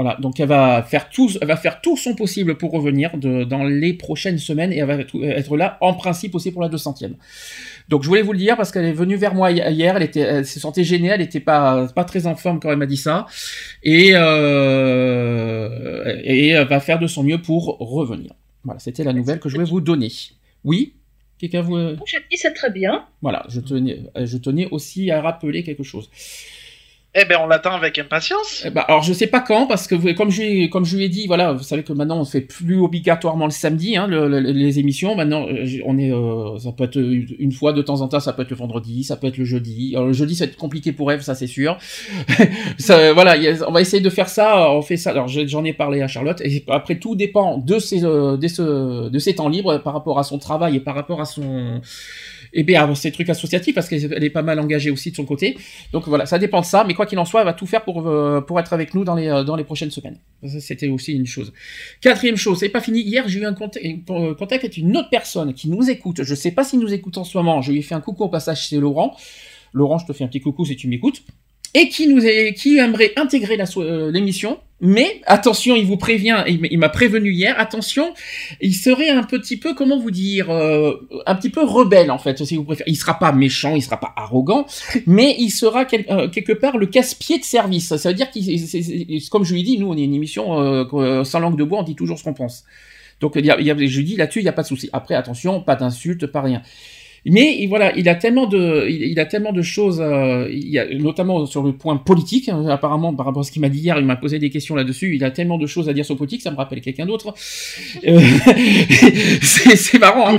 Voilà, 0.00 0.16
donc 0.20 0.38
elle 0.38 0.46
va 0.48 0.84
faire 0.84 1.10
tout, 1.10 1.28
elle 1.40 1.48
va 1.48 1.56
faire 1.56 1.80
tout 1.80 1.96
son 1.96 2.14
possible 2.14 2.56
pour 2.56 2.70
revenir 2.70 3.16
de, 3.16 3.42
dans 3.42 3.64
les 3.64 3.94
prochaines 3.94 4.38
semaines 4.38 4.72
et 4.72 4.76
elle 4.76 4.86
va 4.86 4.94
être 4.98 5.56
là 5.56 5.76
en 5.80 5.94
principe 5.94 6.36
aussi 6.36 6.52
pour 6.52 6.62
la 6.62 6.68
200e. 6.68 7.14
Donc 7.88 8.04
je 8.04 8.08
voulais 8.08 8.22
vous 8.22 8.32
le 8.32 8.38
dire 8.38 8.56
parce 8.56 8.70
qu'elle 8.70 8.84
est 8.84 8.92
venue 8.92 9.16
vers 9.16 9.34
moi 9.34 9.50
hi- 9.50 9.72
hier, 9.74 9.96
elle 9.96 10.04
était, 10.04 10.20
elle 10.20 10.46
se 10.46 10.60
sentait 10.60 10.84
gênée, 10.84 11.08
elle 11.08 11.22
était 11.22 11.40
pas 11.40 11.88
pas 11.96 12.04
très 12.04 12.28
en 12.28 12.36
forme 12.36 12.60
quand 12.60 12.70
elle 12.70 12.76
m'a 12.78 12.86
dit 12.86 12.96
ça, 12.98 13.26
et 13.82 14.10
euh, 14.14 16.18
et 16.22 16.48
elle 16.50 16.66
va 16.68 16.80
faire 16.80 16.98
de 16.98 17.06
son 17.06 17.22
mieux 17.22 17.40
pour 17.40 17.78
revenir. 17.78 18.32
Voilà, 18.64 18.80
c'était 18.80 19.04
la 19.04 19.12
nouvelle 19.12 19.40
que 19.40 19.48
je 19.48 19.54
voulais 19.56 19.68
vous 19.68 19.80
donner. 19.80 20.10
Oui, 20.64 20.94
quelqu'un 21.38 21.62
vous, 21.62 21.76
Je 21.78 21.94
dis 22.30 22.36
c'est 22.36 22.52
très 22.52 22.70
bien. 22.70 23.04
voilà, 23.22 23.44
je 23.48 23.60
tenais, 23.60 24.00
je 24.16 24.36
tenais 24.36 24.68
aussi 24.70 25.10
à 25.10 25.22
rappeler 25.22 25.62
quelque 25.62 25.82
chose. 25.82 26.10
Eh 27.20 27.24
ben, 27.24 27.38
on 27.42 27.46
l'attend 27.46 27.72
avec 27.72 27.98
impatience. 27.98 28.62
Eh 28.64 28.70
ben, 28.70 28.82
alors 28.86 29.02
je 29.02 29.12
sais 29.12 29.26
pas 29.26 29.40
quand 29.40 29.66
parce 29.66 29.86
que 29.88 30.12
comme 30.12 30.30
je 30.30 30.66
comme 30.68 30.84
je 30.84 30.96
lui 30.96 31.04
ai 31.04 31.08
dit 31.08 31.26
voilà 31.26 31.52
vous 31.52 31.62
savez 31.62 31.82
que 31.82 31.92
maintenant 31.92 32.20
on 32.20 32.24
fait 32.24 32.40
plus 32.42 32.78
obligatoirement 32.80 33.46
le 33.46 33.50
samedi 33.50 33.96
hein, 33.96 34.06
le- 34.06 34.28
le- 34.28 34.38
les 34.40 34.78
émissions. 34.78 35.16
Maintenant 35.16 35.46
euh, 35.48 35.66
on 35.84 35.98
est 35.98 36.12
euh, 36.12 36.58
ça 36.58 36.70
peut 36.72 36.84
être 36.84 36.96
une 36.96 37.52
fois 37.52 37.72
de 37.72 37.82
temps 37.82 38.00
en 38.02 38.08
temps 38.08 38.20
ça 38.20 38.32
peut 38.32 38.42
être 38.42 38.50
le 38.50 38.56
vendredi 38.56 39.02
ça 39.04 39.16
peut 39.16 39.26
être 39.26 39.38
le 39.38 39.44
jeudi. 39.44 39.94
Alors 39.94 40.06
le 40.08 40.12
jeudi 40.12 40.34
ça 40.36 40.44
va 40.44 40.50
être 40.50 40.56
compliqué 40.58 40.92
pour 40.92 41.10
Eve 41.10 41.22
ça 41.22 41.34
c'est 41.34 41.46
sûr. 41.46 41.76
Ça, 42.78 43.12
voilà 43.12 43.34
on 43.66 43.72
va 43.72 43.80
essayer 43.80 44.02
de 44.02 44.10
faire 44.10 44.28
ça 44.28 44.70
on 44.72 44.82
fait 44.82 44.96
ça. 44.96 45.10
Alors 45.10 45.26
j'en 45.28 45.64
ai 45.64 45.72
parlé 45.72 46.02
à 46.02 46.08
Charlotte. 46.08 46.40
Et 46.42 46.64
après 46.68 46.98
tout 46.98 47.14
dépend 47.16 47.58
de 47.58 47.78
ses 47.78 48.04
euh, 48.04 48.36
de, 48.36 49.08
de 49.08 49.18
ses 49.18 49.34
temps 49.34 49.48
libres 49.48 49.78
par 49.78 49.92
rapport 49.92 50.18
à 50.18 50.22
son 50.22 50.38
travail 50.38 50.76
et 50.76 50.80
par 50.80 50.94
rapport 50.94 51.20
à 51.20 51.24
son 51.24 51.80
et 52.52 52.62
bien 52.62 52.90
à 52.90 52.94
ses 52.94 53.12
trucs 53.12 53.28
associatifs 53.28 53.74
parce 53.74 53.88
qu'elle 53.88 54.12
elle 54.12 54.24
est 54.24 54.30
pas 54.30 54.42
mal 54.42 54.58
engagée 54.60 54.90
aussi 54.90 55.10
de 55.10 55.16
son 55.16 55.24
côté 55.24 55.56
donc 55.92 56.06
voilà, 56.08 56.26
ça 56.26 56.38
dépend 56.38 56.60
de 56.60 56.66
ça, 56.66 56.84
mais 56.84 56.94
quoi 56.94 57.06
qu'il 57.06 57.18
en 57.18 57.24
soit, 57.24 57.40
elle 57.40 57.46
va 57.46 57.52
tout 57.52 57.66
faire 57.66 57.82
pour, 57.82 58.06
euh, 58.06 58.40
pour 58.40 58.58
être 58.60 58.72
avec 58.72 58.94
nous 58.94 59.04
dans 59.04 59.14
les, 59.14 59.28
euh, 59.28 59.44
dans 59.44 59.56
les 59.56 59.64
prochaines 59.64 59.90
semaines. 59.90 60.18
C'était 60.60 60.88
aussi 60.88 61.12
une 61.12 61.26
chose. 61.26 61.52
Quatrième 62.00 62.36
chose, 62.36 62.58
c'est 62.60 62.68
pas 62.68 62.80
fini. 62.80 63.00
Hier, 63.00 63.26
j'ai 63.26 63.40
eu 63.40 63.46
un 63.46 63.54
contact, 63.54 63.84
contact 64.06 64.64
avec 64.64 64.76
une 64.76 64.96
autre 64.96 65.10
personne 65.10 65.54
qui 65.54 65.68
nous 65.68 65.88
écoute. 65.90 66.22
Je 66.22 66.34
sais 66.34 66.52
pas 66.52 66.64
s'il 66.64 66.80
nous 66.80 66.92
écoute 66.92 67.18
en 67.18 67.24
ce 67.24 67.36
moment. 67.36 67.62
Je 67.62 67.72
lui 67.72 67.78
ai 67.78 67.82
fait 67.82 67.94
un 67.94 68.00
coucou 68.00 68.24
au 68.24 68.28
passage, 68.28 68.68
c'est 68.68 68.76
Laurent. 68.76 69.16
Laurent, 69.72 69.98
je 69.98 70.06
te 70.06 70.12
fais 70.12 70.24
un 70.24 70.28
petit 70.28 70.40
coucou 70.40 70.64
si 70.64 70.76
tu 70.76 70.88
m'écoutes. 70.88 71.22
Et 71.74 71.88
qui 71.88 72.08
nous 72.08 72.24
est, 72.24 72.54
qui 72.54 72.78
aimerait 72.78 73.12
intégrer 73.16 73.58
euh, 73.78 74.10
l'émission. 74.10 74.58
Mais 74.80 75.20
attention, 75.26 75.74
il 75.74 75.86
vous 75.86 75.96
prévient, 75.96 76.44
il, 76.46 76.78
m'a 76.78 76.88
prévenu 76.88 77.32
hier. 77.32 77.58
Attention, 77.58 78.14
il 78.60 78.74
serait 78.76 79.08
un 79.10 79.24
petit 79.24 79.56
peu, 79.56 79.74
comment 79.74 79.98
vous 79.98 80.12
dire, 80.12 80.50
euh, 80.50 80.92
un 81.26 81.34
petit 81.34 81.50
peu 81.50 81.64
rebelle 81.64 82.12
en 82.12 82.18
fait, 82.18 82.44
si 82.44 82.54
vous 82.54 82.62
préférez. 82.62 82.88
Il 82.88 82.94
sera 82.94 83.18
pas 83.18 83.32
méchant, 83.32 83.74
il 83.74 83.82
sera 83.82 83.98
pas 83.98 84.12
arrogant, 84.16 84.66
mais 85.06 85.34
il 85.40 85.50
sera 85.50 85.84
quel- 85.84 86.06
euh, 86.10 86.28
quelque 86.28 86.52
part 86.52 86.78
le 86.78 86.86
casse-pied 86.86 87.38
de 87.40 87.44
service. 87.44 87.96
Ça 87.96 88.08
veut 88.08 88.14
dire 88.14 88.30
qu'il, 88.30 89.20
comme 89.30 89.44
je 89.44 89.52
lui 89.54 89.64
dis, 89.64 89.78
nous 89.78 89.88
on 89.88 89.96
est 89.96 90.04
une 90.04 90.14
émission 90.14 90.60
euh, 90.60 91.24
sans 91.24 91.40
langue 91.40 91.56
de 91.58 91.64
bois, 91.64 91.80
on 91.80 91.82
dit 91.82 91.96
toujours 91.96 92.16
ce 92.18 92.22
qu'on 92.22 92.34
pense. 92.34 92.62
Donc 93.20 93.32
il 93.34 93.44
y 93.44 93.50
a, 93.50 93.58
il 93.58 93.66
y 93.66 93.70
a- 93.72 93.76
je 93.76 94.00
dis 94.00 94.14
là-dessus, 94.14 94.38
il 94.38 94.44
n'y 94.44 94.48
a 94.48 94.52
pas 94.52 94.62
de 94.62 94.68
souci. 94.68 94.88
Après, 94.92 95.16
attention, 95.16 95.60
pas 95.60 95.74
d'insultes, 95.74 96.26
pas 96.28 96.40
rien. 96.40 96.62
Mais 97.26 97.56
il- 97.60 97.68
voilà, 97.68 97.96
il 97.96 98.08
a 98.08 98.14
tellement 98.14 98.46
de, 98.46 98.86
il, 98.88 99.02
il 99.02 99.20
a 99.20 99.26
tellement 99.26 99.52
de 99.52 99.62
choses, 99.62 100.00
euh, 100.00 100.48
il 100.50 100.68
y 100.68 100.78
a, 100.78 100.86
notamment 100.94 101.44
sur 101.46 101.62
le 101.62 101.72
point 101.72 101.96
politique. 101.96 102.48
hein, 102.48 102.66
apparemment, 102.68 103.14
par 103.14 103.26
rapport 103.26 103.40
à 103.40 103.44
ce 103.44 103.52
qu'il 103.52 103.62
m'a 103.62 103.68
dit 103.68 103.80
hier, 103.80 103.98
il 103.98 104.04
m'a 104.06 104.16
posé 104.16 104.38
des 104.38 104.50
questions 104.50 104.74
là-dessus. 104.74 105.14
Il 105.14 105.24
a 105.24 105.30
tellement 105.30 105.58
de 105.58 105.66
choses 105.66 105.88
à 105.88 105.92
dire 105.92 106.04
sur 106.04 106.14
le 106.14 106.18
politique, 106.18 106.42
ça 106.42 106.50
me 106.50 106.56
rappelle 106.56 106.80
quelqu'un 106.80 107.06
d'autre. 107.06 107.34
Euh, 108.06 108.20
c'est 109.42 109.98
marrant. 109.98 110.28
hein. 110.34 110.38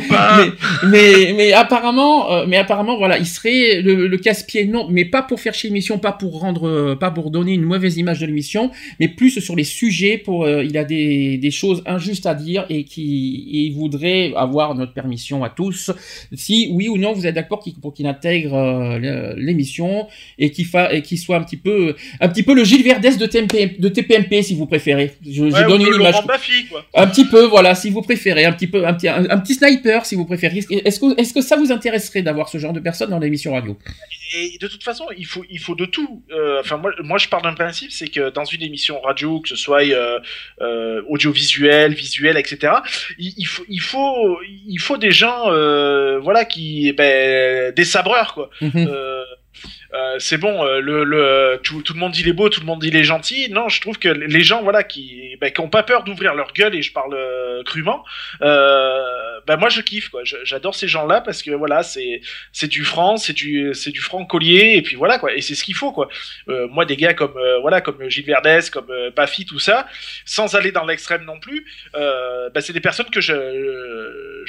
Mais, 0.88 0.90
mais, 0.90 1.34
mais 1.34 1.54
apparemment, 1.54 2.32
euh, 2.32 2.46
mais 2.48 2.58
apparemment, 2.58 2.98
voilà, 2.98 3.18
il 3.18 3.26
serait 3.26 3.82
le, 3.82 4.08
le 4.08 4.18
casse-pied, 4.18 4.66
non, 4.66 4.88
mais 4.90 5.06
pas 5.06 5.22
pour 5.22 5.40
faire 5.40 5.54
chier 5.54 5.70
l'émission, 5.70 6.00
pas 6.00 6.12
pour 6.12 6.40
rendre, 6.40 6.96
pas 6.96 7.12
pour 7.12 7.32
donner 7.32 7.54
une 7.54 7.64
mauvaise 7.64 7.98
image 7.98 8.20
de 8.20 8.26
l'émission, 8.26 8.72
mais 9.00 9.08
plus 9.08 9.40
sur 9.40 9.56
les 9.56 9.64
sujets. 9.64 10.18
Pour, 10.18 10.48
il 10.48 10.78
a 10.78 10.84
des, 10.84 11.38
des 11.38 11.52
choses 11.52 11.84
injustes 11.86 12.26
à 12.26 12.36
dire 12.36 12.66
et 12.70 12.84
qui, 12.84 13.48
et 13.52 13.58
il 13.68 13.74
voudrait 13.74 14.34
avoir 14.36 14.76
notre 14.76 14.94
permission 14.94 15.44
à 15.44 15.50
tous, 15.50 15.92
si 16.34 16.69
oui 16.70 16.90
ou 16.90 16.98
non 16.98 17.14
vous 17.14 17.28
êtes 17.28 17.36
d'accord 17.36 17.64
pour 17.82 17.94
qu'il 17.94 18.08
intègre 18.08 18.56
euh, 18.56 19.34
l'émission 19.38 20.08
et 20.38 20.52
qu'il 20.52 20.66
soit 20.66 21.36
un 21.36 21.44
petit 21.44 21.58
peu, 21.58 21.96
un 22.20 22.30
petit 22.30 22.44
peu 22.44 22.54
le 22.54 22.64
Gilles 22.64 22.84
Verdès 22.84 23.18
de, 23.18 23.26
TMP, 23.26 23.80
de 23.80 23.90
TPMP 23.90 24.42
si 24.42 24.56
vous 24.56 24.66
préférez. 24.66 25.14
Je, 25.26 25.44
donne 25.68 25.82
une 25.82 25.88
image. 25.96 26.14
Laurent 26.14 26.24
Baffy, 26.24 26.66
quoi. 26.68 26.86
Un 26.96 27.08
petit 27.08 27.26
peu, 27.26 27.46
voilà, 27.46 27.76
si 27.76 27.90
vous 27.90 28.02
préférez, 28.02 28.46
un 28.46 28.54
petit 28.54 28.68
peu, 28.68 28.86
un 28.86 28.94
petit, 28.94 29.08
un, 29.08 29.30
un 29.30 29.38
petit 29.40 29.56
sniper, 29.56 30.06
si 30.06 30.16
vous 30.16 30.26
préférez. 30.26 30.60
Est-ce 30.60 31.00
que, 31.00 31.20
est-ce 31.20 31.34
que 31.34 31.42
ça 31.42 31.56
vous 31.56 31.72
intéresserait 31.72 32.22
d'avoir 32.22 32.50
ce 32.50 32.58
genre 32.58 32.74
de 32.74 32.80
personne 32.80 33.10
dans 33.10 33.20
l'émission 33.20 33.54
radio? 33.54 33.78
Et 34.36 34.58
de 34.60 34.68
toute 34.68 34.84
façon, 34.84 35.06
il 35.18 35.26
faut, 35.26 35.44
il 35.50 35.60
faut 35.60 35.74
de 35.74 35.86
tout. 35.86 36.24
Euh, 36.32 36.60
enfin, 36.60 36.78
moi, 36.78 36.92
moi, 37.04 37.18
je 37.18 37.28
pars 37.28 37.42
d'un 37.42 37.54
principe, 37.54 37.92
c'est 37.92 38.08
que 38.08 38.30
dans 38.30 38.46
une 38.46 38.62
émission 38.62 39.02
radio, 39.02 39.40
que 39.40 39.50
ce 39.50 39.56
soit 39.56 39.84
euh, 39.84 40.20
euh, 40.62 41.02
audiovisuel, 41.08 41.94
visuel, 41.94 42.38
etc., 42.38 42.74
il, 43.18 43.34
il 43.38 43.48
faut, 43.48 43.66
il 43.68 43.82
faut, 43.82 44.40
il 44.68 44.80
faut 44.80 44.98
des 44.98 45.12
gens, 45.12 45.46
voilà, 46.22 46.46
qui, 46.46 46.59
ben, 46.98 47.74
des 47.74 47.86
sabreurs, 47.86 48.34
quoi. 48.34 48.50
Mhm. 48.62 48.88
Euh, 48.90 49.24
euh, 49.94 50.18
c'est 50.20 50.38
bon, 50.38 50.64
euh, 50.64 50.80
le, 50.80 51.04
le, 51.04 51.60
tout, 51.64 51.82
tout 51.82 51.94
le 51.94 52.00
monde 52.00 52.12
dit 52.12 52.22
il 52.22 52.28
est 52.28 52.34
beau, 52.34 52.50
tout 52.50 52.60
le 52.60 52.66
monde 52.66 52.80
dit 52.80 52.90
il 52.90 52.96
est 52.96 53.04
gentil. 53.04 53.50
Non, 53.50 53.70
je 53.70 53.82
trouve 53.82 53.98
que 53.98 54.10
les 54.10 54.42
gens, 54.42 54.62
voilà, 54.62 54.84
qui, 54.84 55.36
ben, 55.42 55.52
qui 55.52 55.62
ont 55.62 55.70
pas 55.70 55.84
peur 55.84 56.04
d'ouvrir 56.04 56.36
leur 56.36 56.54
gueule, 56.54 56.76
et 56.76 56.82
je 56.82 56.94
parle 56.94 57.16
euh, 57.16 57.64
crûment, 57.64 58.04
euh, 58.42 59.02
ben 59.48 59.58
moi 59.58 59.70
je 59.70 59.82
kiffe, 59.82 60.10
quoi. 60.10 60.22
J'adore 60.24 60.76
ces 60.76 60.88
gens-là 60.88 61.22
parce 61.22 61.42
que 61.42 61.52
voilà, 61.52 61.82
c'est, 61.82 62.22
c'est 62.52 62.68
du 62.68 62.84
franc, 62.84 63.18
c'est 63.18 63.34
du, 63.34 63.74
c'est 63.74 63.92
du 63.92 64.00
franc 64.00 64.26
collier, 64.26 64.74
et 64.76 64.82
puis 64.82 64.96
voilà, 64.96 65.18
quoi. 65.18 65.34
Et 65.34 65.42
c'est 65.42 65.56
ce 65.56 65.64
qu'il 65.64 65.76
faut, 65.76 65.92
quoi. 65.92 66.08
Moi, 66.48 66.86
des 66.86 66.96
gars 66.96 67.14
comme, 67.14 67.40
voilà, 67.62 67.82
comme 67.82 68.08
Gilles 68.10 68.26
Verdès, 68.26 68.70
comme 68.72 68.92
Baffy, 69.16 69.46
tout 69.46 69.60
ça, 69.60 69.88
sans 70.26 70.56
aller 70.56 70.72
dans 70.72 70.86
l'extrême 70.86 71.24
non 71.26 71.40
plus, 71.40 71.66
c'est 72.60 72.74
des 72.74 72.82
personnes 72.82 73.10
que 73.10 73.22
je, 73.22 73.34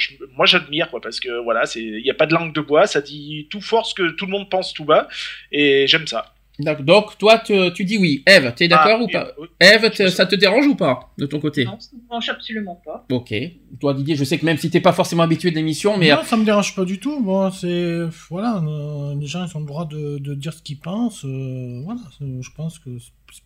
je- 0.01 0.25
moi 0.35 0.45
j'admire, 0.45 0.89
quoi, 0.89 0.99
parce 1.01 1.19
que 1.19 1.41
voilà, 1.43 1.65
c'est, 1.65 1.81
il 1.81 2.05
y 2.05 2.11
a 2.11 2.13
pas 2.15 2.25
de 2.25 2.33
langue 2.33 2.53
de 2.53 2.61
bois, 2.61 2.87
ça 2.87 2.99
dit 3.01 3.47
tout 3.49 3.61
fort 3.61 3.85
ce 3.85 3.93
que 3.95 4.09
tout 4.11 4.25
le 4.25 4.31
monde 4.31 4.49
pense 4.49 4.73
tout 4.73 4.85
bas, 4.85 5.07
et 5.51 5.85
j'aime 5.87 6.07
ça. 6.07 6.33
D'accord. 6.59 6.83
Donc, 6.85 7.17
toi, 7.17 7.39
tu, 7.39 7.53
tu 7.73 7.85
dis 7.85 7.97
oui. 7.97 8.21
Eve, 8.27 8.53
t'es 8.55 8.67
d'accord 8.67 8.97
Ah, 8.99 9.03
ou 9.03 9.07
pas 9.07 9.31
oui. 9.39 9.47
Eve, 9.59 9.89
te- 9.89 10.07
ça 10.09 10.27
te 10.27 10.35
dérange 10.35 10.67
ou 10.67 10.75
pas, 10.75 11.11
de 11.17 11.25
ton 11.25 11.39
côté 11.39 11.65
Non, 11.65 11.79
ça 11.79 11.89
ne 11.93 11.97
me 12.01 12.07
dérange 12.07 12.29
absolument 12.29 12.79
pas. 12.85 13.05
Ok. 13.11 13.33
Toi, 13.79 13.93
Didier, 13.95 14.15
je 14.15 14.23
sais 14.25 14.37
que 14.37 14.45
même 14.45 14.57
si 14.57 14.69
t'es 14.69 14.81
pas 14.81 14.91
forcément 14.91 15.23
habitué 15.23 15.49
de 15.49 15.55
l'émission, 15.55 15.97
mais 15.97 16.11
Non, 16.11 16.23
ça 16.23 16.37
me 16.37 16.45
dérange 16.45 16.75
pas 16.75 16.85
du 16.85 16.99
tout. 16.99 17.19
Bon, 17.23 17.49
c'est 17.49 18.01
voilà, 18.29 18.57
euh, 18.63 19.15
les 19.19 19.25
gens 19.25 19.43
ils 19.49 19.57
ont 19.57 19.61
le 19.61 19.65
droit 19.65 19.85
de, 19.85 20.19
de 20.19 20.35
dire 20.35 20.53
ce 20.53 20.61
qu'ils 20.61 20.77
pensent. 20.79 21.25
euh, 21.25 21.81
voilà, 21.85 22.01
c'est- 22.19 22.41
je 22.41 22.49
pense 22.55 22.77
que 22.77 22.89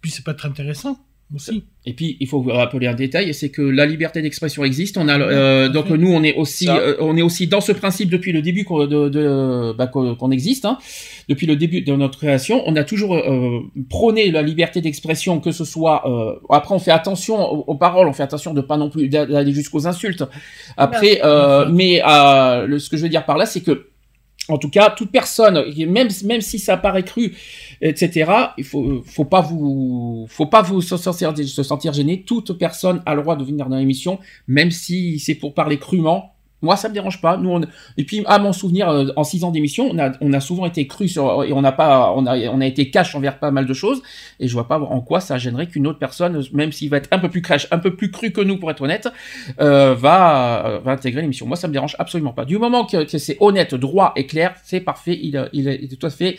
puis 0.01 0.11
c'est 0.11 0.25
pas 0.25 0.33
très 0.33 0.49
intéressant 0.49 0.97
aussi. 1.33 1.63
Et 1.87 1.93
puis, 1.93 2.17
il 2.19 2.27
faut 2.27 2.41
vous 2.41 2.49
rappeler 2.49 2.87
un 2.87 2.93
détail, 2.95 3.33
c'est 3.33 3.49
que 3.49 3.61
la 3.61 3.85
liberté 3.85 4.21
d'expression 4.21 4.63
existe. 4.63 4.97
On 4.97 5.07
a, 5.07 5.19
euh, 5.19 5.69
donc 5.69 5.89
nous, 5.89 6.11
on 6.11 6.23
est 6.23 6.35
aussi, 6.35 6.67
euh, 6.79 6.95
on 6.99 7.15
est 7.17 7.21
aussi 7.21 7.47
dans 7.47 7.61
ce 7.61 7.71
principe 7.71 8.09
depuis 8.09 8.31
le 8.31 8.41
début 8.41 8.63
qu'on 8.63 8.85
de, 8.87 9.09
de- 9.09 9.73
bah, 9.77 9.87
qu'on 9.87 10.31
existe. 10.31 10.65
hein. 10.65 10.77
Depuis 11.29 11.45
le 11.47 11.55
début 11.55 11.81
de 11.81 11.95
notre 11.95 12.17
création, 12.19 12.63
on 12.67 12.75
a 12.75 12.83
toujours 12.83 13.15
euh, 13.15 13.59
prôné 13.89 14.29
la 14.31 14.41
liberté 14.43 14.81
d'expression, 14.81 15.39
que 15.39 15.51
ce 15.51 15.65
soit. 15.65 16.07
euh, 16.09 16.35
après, 16.49 16.73
on 16.75 16.79
fait 16.79 16.91
attention 16.91 17.35
aux, 17.51 17.63
aux 17.67 17.75
paroles, 17.75 18.07
on 18.07 18.13
fait 18.13 18.23
attention 18.23 18.53
de 18.53 18.61
pas 18.61 18.77
non 18.77 18.89
plus 18.89 19.07
d'a- 19.09 19.25
d'aller 19.25 19.51
jusqu'aux 19.53 19.87
insultes. 19.87 20.23
Après, 20.77 21.21
euh, 21.23 21.67
mais 21.71 22.01
euh, 22.07 22.65
le- 22.67 22.79
ce 22.79 22.89
que 22.89 22.97
je 22.97 23.03
veux 23.03 23.09
dire 23.09 23.25
par 23.25 23.37
là, 23.37 23.45
c'est 23.45 23.61
que 23.61 23.87
en 24.47 24.57
tout 24.57 24.69
cas, 24.69 24.91
toute 24.91 25.11
personne, 25.11 25.63
même 25.87 26.41
si 26.41 26.59
ça 26.59 26.77
paraît 26.77 27.03
cru, 27.03 27.35
etc. 27.81 28.31
Il 28.57 28.63
faut 28.63 29.01
faut 29.05 29.25
pas 29.25 29.41
vous 29.41 30.27
faut 30.29 30.45
pas 30.45 30.61
vous 30.61 30.81
se 30.81 30.97
sentir, 30.97 31.35
se 31.35 31.63
sentir 31.63 31.93
gêné. 31.93 32.23
Toute 32.23 32.53
personne 32.53 33.01
a 33.05 33.15
le 33.15 33.21
droit 33.21 33.35
de 33.35 33.43
venir 33.43 33.67
dans 33.67 33.77
l'émission, 33.77 34.19
même 34.47 34.71
si 34.71 35.19
c'est 35.19 35.35
pour 35.35 35.53
parler 35.53 35.79
crûment. 35.79 36.34
Moi, 36.61 36.75
ça 36.77 36.89
me 36.89 36.93
dérange 36.93 37.21
pas. 37.21 37.37
Nous, 37.37 37.49
on... 37.51 37.61
et 37.97 38.03
puis 38.05 38.23
à 38.25 38.39
mon 38.39 38.51
souvenir, 38.53 38.89
euh, 38.89 39.07
en 39.17 39.23
six 39.23 39.43
ans 39.43 39.51
d'émission, 39.51 39.87
on 39.91 39.99
a 39.99 40.13
on 40.21 40.33
a 40.33 40.39
souvent 40.39 40.65
été 40.65 40.87
cru 40.87 41.07
sur 41.07 41.43
et 41.43 41.53
on 41.53 41.61
n'a 41.61 41.71
pas 41.71 42.11
on 42.15 42.25
a 42.25 42.37
on 42.49 42.59
a 42.61 42.65
été 42.65 42.89
cash 42.89 43.13
envers 43.13 43.37
pas 43.39 43.51
mal 43.51 43.65
de 43.67 43.73
choses. 43.73 44.01
Et 44.39 44.47
je 44.47 44.53
vois 44.53 44.67
pas 44.67 44.79
en 44.79 45.01
quoi 45.01 45.19
ça 45.19 45.37
gênerait 45.37 45.67
qu'une 45.67 45.85
autre 45.85 45.99
personne, 45.99 46.41
même 46.53 46.71
s'il 46.71 46.89
va 46.89 46.97
être 46.97 47.09
un 47.11 47.19
peu 47.19 47.29
plus 47.29 47.41
crash, 47.41 47.67
un 47.71 47.77
peu 47.77 47.95
plus 47.95 48.09
cru 48.09 48.31
que 48.31 48.41
nous 48.41 48.57
pour 48.57 48.71
être 48.71 48.81
honnête, 48.81 49.07
euh, 49.59 49.93
va 49.95 50.65
euh, 50.65 50.79
va 50.79 50.91
intégrer 50.93 51.21
l'émission. 51.21 51.45
Moi, 51.45 51.57
ça 51.57 51.67
me 51.67 51.73
dérange 51.73 51.95
absolument 51.99 52.33
pas. 52.33 52.45
Du 52.45 52.57
moment 52.57 52.85
que, 52.85 53.05
c'est 53.17 53.37
honnête, 53.41 53.75
droit 53.75 54.13
et 54.15 54.25
clair, 54.25 54.55
c'est 54.63 54.79
parfait. 54.79 55.19
Il 55.21 55.37
a- 55.37 55.49
il 55.53 55.67
est 55.67 55.95
tout 55.99 56.05
à 56.07 56.09
fait 56.09 56.37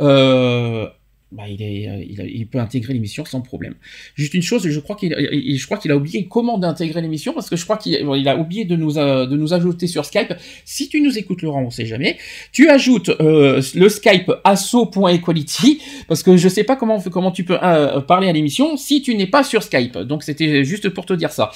euh, 0.00 0.86
bah, 1.32 1.48
il, 1.48 1.62
est, 1.62 1.88
euh, 1.88 2.04
il, 2.26 2.46
peut 2.46 2.58
intégrer 2.58 2.92
l'émission 2.92 3.24
sans 3.24 3.40
problème. 3.40 3.74
Juste 4.14 4.34
une 4.34 4.42
chose, 4.42 4.68
je 4.68 4.78
crois 4.78 4.94
qu'il, 4.94 5.12
a 5.12 5.96
oublié 5.96 6.28
comment 6.28 6.58
d'intégrer 6.58 7.00
l'émission 7.00 7.32
parce 7.32 7.50
que 7.50 7.56
je 7.56 7.64
crois 7.64 7.76
qu'il 7.76 7.94
il 7.94 8.28
a 8.28 8.36
oublié 8.36 8.64
de 8.64 8.76
nous, 8.76 8.98
euh, 8.98 9.26
de 9.26 9.36
nous 9.36 9.52
ajouter 9.52 9.88
sur 9.88 10.04
Skype. 10.04 10.34
Si 10.64 10.88
tu 10.88 11.00
nous 11.00 11.18
écoutes, 11.18 11.42
Laurent, 11.42 11.62
on 11.62 11.70
sait 11.70 11.86
jamais. 11.86 12.18
Tu 12.52 12.68
ajoutes 12.68 13.08
euh, 13.20 13.60
le 13.74 13.88
Skype 13.88 14.30
asso.equality 14.44 15.82
parce 16.06 16.22
que 16.22 16.36
je 16.36 16.48
sais 16.48 16.62
pas 16.62 16.76
comment, 16.76 17.00
tu 17.32 17.42
peux 17.42 17.58
parler 18.06 18.28
à 18.28 18.32
l'émission 18.32 18.76
si 18.76 19.02
tu 19.02 19.16
n'es 19.16 19.26
pas 19.26 19.42
sur 19.42 19.64
Skype. 19.64 19.98
Donc 19.98 20.22
c'était 20.22 20.62
juste 20.62 20.88
pour 20.90 21.04
te 21.04 21.14
dire 21.14 21.32
ça. 21.32 21.50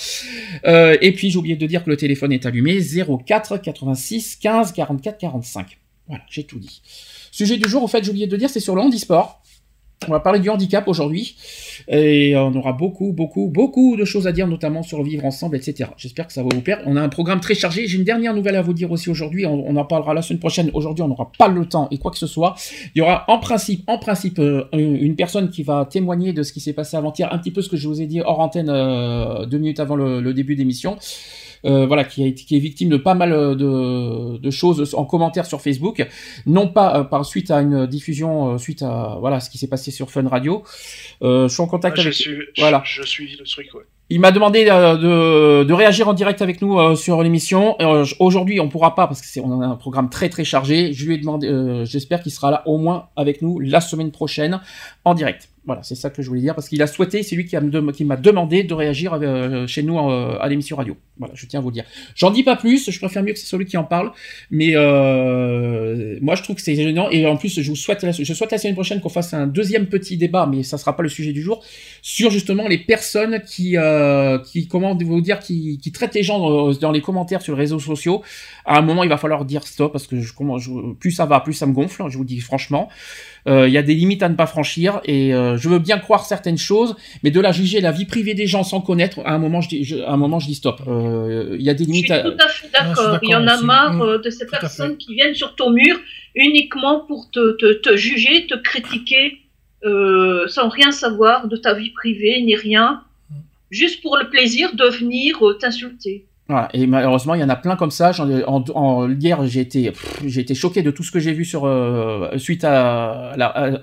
Et 0.65 1.13
puis 1.13 1.31
j'ai 1.31 1.39
oublié 1.39 1.57
de 1.57 1.67
dire 1.67 1.85
que 1.85 1.91
le 1.91 1.97
téléphone 1.97 2.33
est 2.33 2.47
allumé 2.47 2.81
04 2.81 3.59
86 3.59 4.37
15 4.37 4.73
44 4.73 5.19
45. 5.19 5.79
Voilà, 6.09 6.25
j'ai 6.31 6.45
tout 6.45 6.59
dit. 6.59 6.83
Sujet 7.31 7.59
du 7.59 7.69
jour, 7.69 7.83
au 7.85 7.89
fait, 7.89 8.03
j'ai 8.03 8.11
oublié 8.11 8.27
de 8.27 8.37
dire, 8.37 8.51
c'est 8.51 8.61
sur 8.61 8.75
le 8.75 8.81
handisport. 8.81 9.43
On 10.07 10.13
va 10.13 10.21
parler 10.21 10.39
du 10.39 10.49
handicap 10.49 10.87
aujourd'hui 10.87 11.37
et 11.89 12.37
on 12.37 12.55
aura 12.55 12.73
beaucoup, 12.73 13.13
beaucoup, 13.13 13.49
beaucoup 13.49 13.97
de 13.97 14.05
choses 14.05 14.29
à 14.29 14.33
dire, 14.33 14.47
notamment 14.47 14.83
sur 14.83 15.03
vivre 15.03 15.25
ensemble, 15.25 15.57
etc. 15.57 15.91
J'espère 15.97 16.29
que 16.29 16.33
ça 16.33 16.43
va 16.43 16.49
vous 16.55 16.61
plaire. 16.61 16.81
On 16.87 16.97
a 16.97 17.03
un 17.03 17.09
programme 17.09 17.41
très 17.41 17.55
chargé. 17.55 17.87
J'ai 17.89 17.99
une 17.99 18.05
dernière 18.05 18.33
nouvelle 18.33 18.55
à 18.55 18.63
vous 18.63 18.75
dire 18.75 18.93
aussi 18.93 19.11
aujourd'hui. 19.11 19.45
On, 19.45 19.69
on 19.69 19.77
en 19.77 19.85
parlera 19.85 20.15
la 20.15 20.23
semaine 20.23 20.39
prochaine. 20.39 20.71
Aujourd'hui, 20.73 21.03
on 21.03 21.09
n'aura 21.09 21.33
pas 21.37 21.49
le 21.49 21.67
temps 21.67 21.89
et 21.91 21.99
quoi 21.99 22.13
que 22.13 22.19
ce 22.19 22.29
soit. 22.29 22.55
Il 22.95 22.99
y 22.99 23.03
aura 23.03 23.25
en 23.29 23.39
principe, 23.39 23.83
en 23.89 23.99
principe, 23.99 24.39
euh, 24.39 24.65
une 24.73 25.17
personne 25.17 25.51
qui 25.51 25.65
va 25.65 25.85
témoigner 25.85 26.33
de 26.33 26.43
ce 26.45 26.53
qui 26.53 26.61
s'est 26.61 26.75
passé 26.75 26.97
avant-hier, 26.97 27.33
un 27.33 27.39
petit 27.39 27.51
peu 27.51 27.61
ce 27.61 27.69
que 27.69 27.77
je 27.77 27.89
vous 27.89 28.01
ai 28.01 28.07
dit 28.07 28.21
hors 28.21 28.39
antenne 28.39 28.71
euh, 28.71 29.47
deux 29.47 29.59
minutes 29.59 29.81
avant 29.81 29.97
le, 29.97 30.21
le 30.21 30.33
début 30.33 30.55
d'émission. 30.55 30.97
Euh, 31.65 31.87
voilà, 31.87 32.05
qui, 32.05 32.25
a 32.25 32.31
qui 32.31 32.57
est 32.57 32.61
victime 32.61 32.89
de 32.89 32.97
pas 32.97 33.15
mal 33.15 33.33
euh, 33.33 33.55
de, 33.55 34.39
de 34.39 34.51
choses 34.51 34.95
en 34.95 35.05
commentaire 35.05 35.45
sur 35.47 35.61
Facebook, 35.61 36.07
non 36.47 36.69
pas 36.69 36.99
euh, 36.99 37.05
par 37.05 37.25
suite 37.25 37.51
à 37.51 37.61
une 37.61 37.87
diffusion, 37.87 38.55
euh, 38.55 38.59
suite 38.59 38.83
à 38.83 39.17
voilà 39.21 39.41
ce 39.41 39.51
qui 39.51 39.59
s'est 39.59 39.67
passé 39.69 39.91
sur 39.91 40.11
Fun 40.11 40.29
Radio. 40.29 40.63
Je 41.21 41.49
suis 41.49 41.61
en 41.63 41.67
contact 41.67 41.97
Ah, 41.99 42.03
je, 42.03 42.09
avec. 42.09 42.15
suis, 42.15 42.31
je- 42.55 42.61
voilà. 42.61 42.83
je, 42.85 43.03
suis 43.03 43.37
le 43.37 43.45
truc, 43.45 43.75
ouais. 43.75 43.83
Il 44.11 44.21
m'a 44.21 44.31
demandé 44.33 44.65
de, 44.65 45.65
de 45.65 45.73
réagir 45.75 46.09
en 46.09 46.15
direct 46.15 46.41
avec 46.41 46.63
nous 46.63 46.97
sur 46.97 47.23
l'émission. 47.23 47.77
Aujourd'hui, 48.21 48.59
on 48.59 48.69
pourra 48.71 48.95
pas 48.95 49.07
parce 49.07 49.21
que 49.21 49.27
c'est 49.27 49.41
on 49.41 49.61
a 49.61 49.67
un 49.67 49.77
programme 49.77 50.09
très 50.09 50.31
très 50.31 50.45
chargé. 50.45 50.93
Je 50.95 51.05
lui 51.07 51.17
ai 51.17 51.19
demandé, 51.19 51.83
j'espère 51.85 52.23
qu'il 52.23 52.33
sera 52.33 52.51
là 52.51 52.63
au 52.67 52.79
moins 52.79 53.09
avec 53.17 53.43
nous 53.43 53.59
la 53.59 53.83
semaine 53.83 54.11
prochaine 54.11 54.61
en 55.05 55.13
direct. 55.13 55.51
Voilà, 55.69 55.83
c'est 55.83 55.97
ça 55.97 56.09
que 56.09 56.23
je 56.23 56.29
voulais 56.31 56.41
dire 56.41 56.55
parce 56.55 56.67
qu'il 56.67 56.81
a 56.81 56.87
souhaité, 56.87 57.23
c'est 57.23 57.37
lui 57.37 57.45
qui 57.45 57.55
m'a 57.55 58.17
demandé 58.17 58.65
de 58.65 58.73
réagir 58.73 59.19
euh, 59.21 59.67
chez 59.67 59.83
nous 59.83 59.99
euh, 59.99 60.39
à 60.41 60.49
l'émission 60.49 60.77
radio. 60.77 60.97
Voilà, 61.19 61.35
je 61.37 61.45
tiens 61.45 61.61
à 61.61 61.63
vous 61.63 61.69
le 61.69 61.75
dire. 61.75 61.85
J'en 62.15 62.31
dis 62.31 62.43
pas 62.43 62.57
plus, 62.57 62.91
je 62.91 62.99
préfère 62.99 63.23
mieux 63.23 63.35
que 63.35 63.39
c'est 63.39 63.45
celui 63.45 63.67
qui 63.67 63.77
en 63.77 63.85
parle, 63.85 64.13
mais 64.51 64.71
euh, 64.77 66.17
moi 66.23 66.37
je 66.37 66.43
trouve 66.43 66.57
que 66.57 66.63
c'est 66.63 66.75
gênant 66.75 67.11
et 67.11 67.27
en 67.27 67.37
plus 67.37 67.61
je 67.61 67.75
souhaite, 67.75 68.07
je 68.11 68.33
souhaite 68.33 68.51
la 68.51 68.57
semaine 68.57 68.77
prochaine 68.77 69.03
qu'on 69.03 69.11
fasse 69.11 69.35
un 69.35 69.47
deuxième 69.47 69.89
petit 69.89 70.17
débat, 70.17 70.47
mais 70.51 70.63
ça 70.63 70.79
sera 70.79 70.97
pas 70.97 71.03
le 71.03 71.11
sujet 71.11 71.35
du 71.35 71.43
jour, 71.43 71.63
sur 72.01 72.31
justement 72.31 72.67
les 72.67 72.79
personnes 72.79 73.43
qui, 73.43 73.77
qui 74.47 74.69
qui, 74.69 75.93
traitent 75.93 76.15
les 76.15 76.23
gens 76.23 76.73
dans, 76.73 76.93
les 76.93 77.03
commentaires 77.03 77.43
sur 77.43 77.53
les 77.57 77.61
réseaux 77.61 77.79
sociaux. 77.79 78.23
À 78.65 78.79
un 78.79 78.83
moment, 78.83 79.03
il 79.03 79.11
va 79.11 79.19
falloir 79.19 79.45
dire 79.45 79.67
stop 79.67 79.93
parce 79.93 80.07
que 80.07 80.17
plus 80.95 81.11
ça 81.11 81.27
va, 81.27 81.41
plus 81.41 81.53
ça 81.53 81.67
me 81.67 81.73
gonfle. 81.73 82.05
Je 82.09 82.17
vous 82.17 82.25
dis 82.25 82.41
franchement. 82.41 82.89
Euh, 83.49 83.67
il 83.67 83.73
y 83.73 83.79
a 83.79 83.83
des 83.83 83.95
limites 83.95 84.23
à 84.23 84.29
ne 84.29 84.35
pas 84.35 84.47
franchir 84.47 85.01
et 85.05 85.35
euh, 85.35 85.57
je 85.57 85.69
veux 85.69 85.79
bien 85.79 85.99
croire 85.99 86.27
certaines 86.27 86.59
choses, 86.59 86.97
mais 87.23 87.31
de 87.31 87.41
la 87.41 87.51
juger 87.51 87.81
la 87.81 87.93
vie 87.93 88.05
privée 88.05 88.35
des 88.35 88.47
gens 88.47 88.63
sans 88.63 88.81
connaître, 88.81 89.21
à 89.25 89.33
un 89.33 89.39
moment 89.39 89.61
je 89.61 89.69
dis, 89.69 90.03
à 90.07 90.13
un 90.13 90.17
moment 90.17 90.39
je 90.39 90.47
dis 90.47 90.55
stop. 90.55 90.83
Euh, 90.87 91.57
il 91.59 91.65
y 91.65 91.71
a 91.71 91.75
des 91.75 91.85
limites. 91.85 92.09
Je 92.09 92.15
suis 92.15 92.23
tout 92.23 92.45
à 92.45 92.49
fait 92.49 92.71
d'accord. 92.73 93.19
Il 93.23 93.31
y 93.31 93.35
en 93.35 93.47
a 93.47 93.61
marre 93.63 93.95
mm. 93.95 94.23
de 94.23 94.31
ces 94.31 94.47
personnes 94.47 94.99
qui 94.99 95.15
viennent 95.15 95.35
sur 95.35 95.55
ton 95.55 95.71
mur 95.71 95.99
uniquement 96.35 97.01
pour 97.01 97.31
te, 97.31 97.57
te, 97.57 97.73
te 97.73 97.97
juger, 97.97 98.47
te 98.47 98.55
critiquer, 98.55 99.41
sans 99.83 100.69
rien 100.69 100.91
savoir 100.91 101.49
de 101.49 101.57
ta 101.57 101.73
vie 101.73 101.91
privée 101.91 102.43
ni 102.43 102.55
rien, 102.55 103.03
mm. 103.31 103.35
juste 103.71 104.03
pour 104.03 104.19
le 104.19 104.29
plaisir 104.29 104.75
de 104.75 104.85
venir 104.85 105.39
t'insulter. 105.59 106.27
Voilà. 106.49 106.71
Et 106.73 106.87
malheureusement, 106.87 107.35
il 107.35 107.43
y 107.43 107.45
en 107.45 107.49
a 107.51 107.57
plein 107.57 107.77
comme 107.77 107.91
ça. 107.91 108.11
En, 108.47 108.65
en, 108.75 109.11
hier, 109.11 109.47
j'ai 109.47 109.61
été, 109.61 109.93
j'ai 110.25 110.41
été 110.41 110.55
choqué 110.55 110.83
de 110.83 110.91
tout 110.91 111.03
ce 111.03 111.11
que 111.11 111.21
j'ai 111.21 111.35
vu 111.35 111.45
sur 111.45 111.67
euh, 111.67 112.39
suite 112.39 112.65
à, 112.65 113.35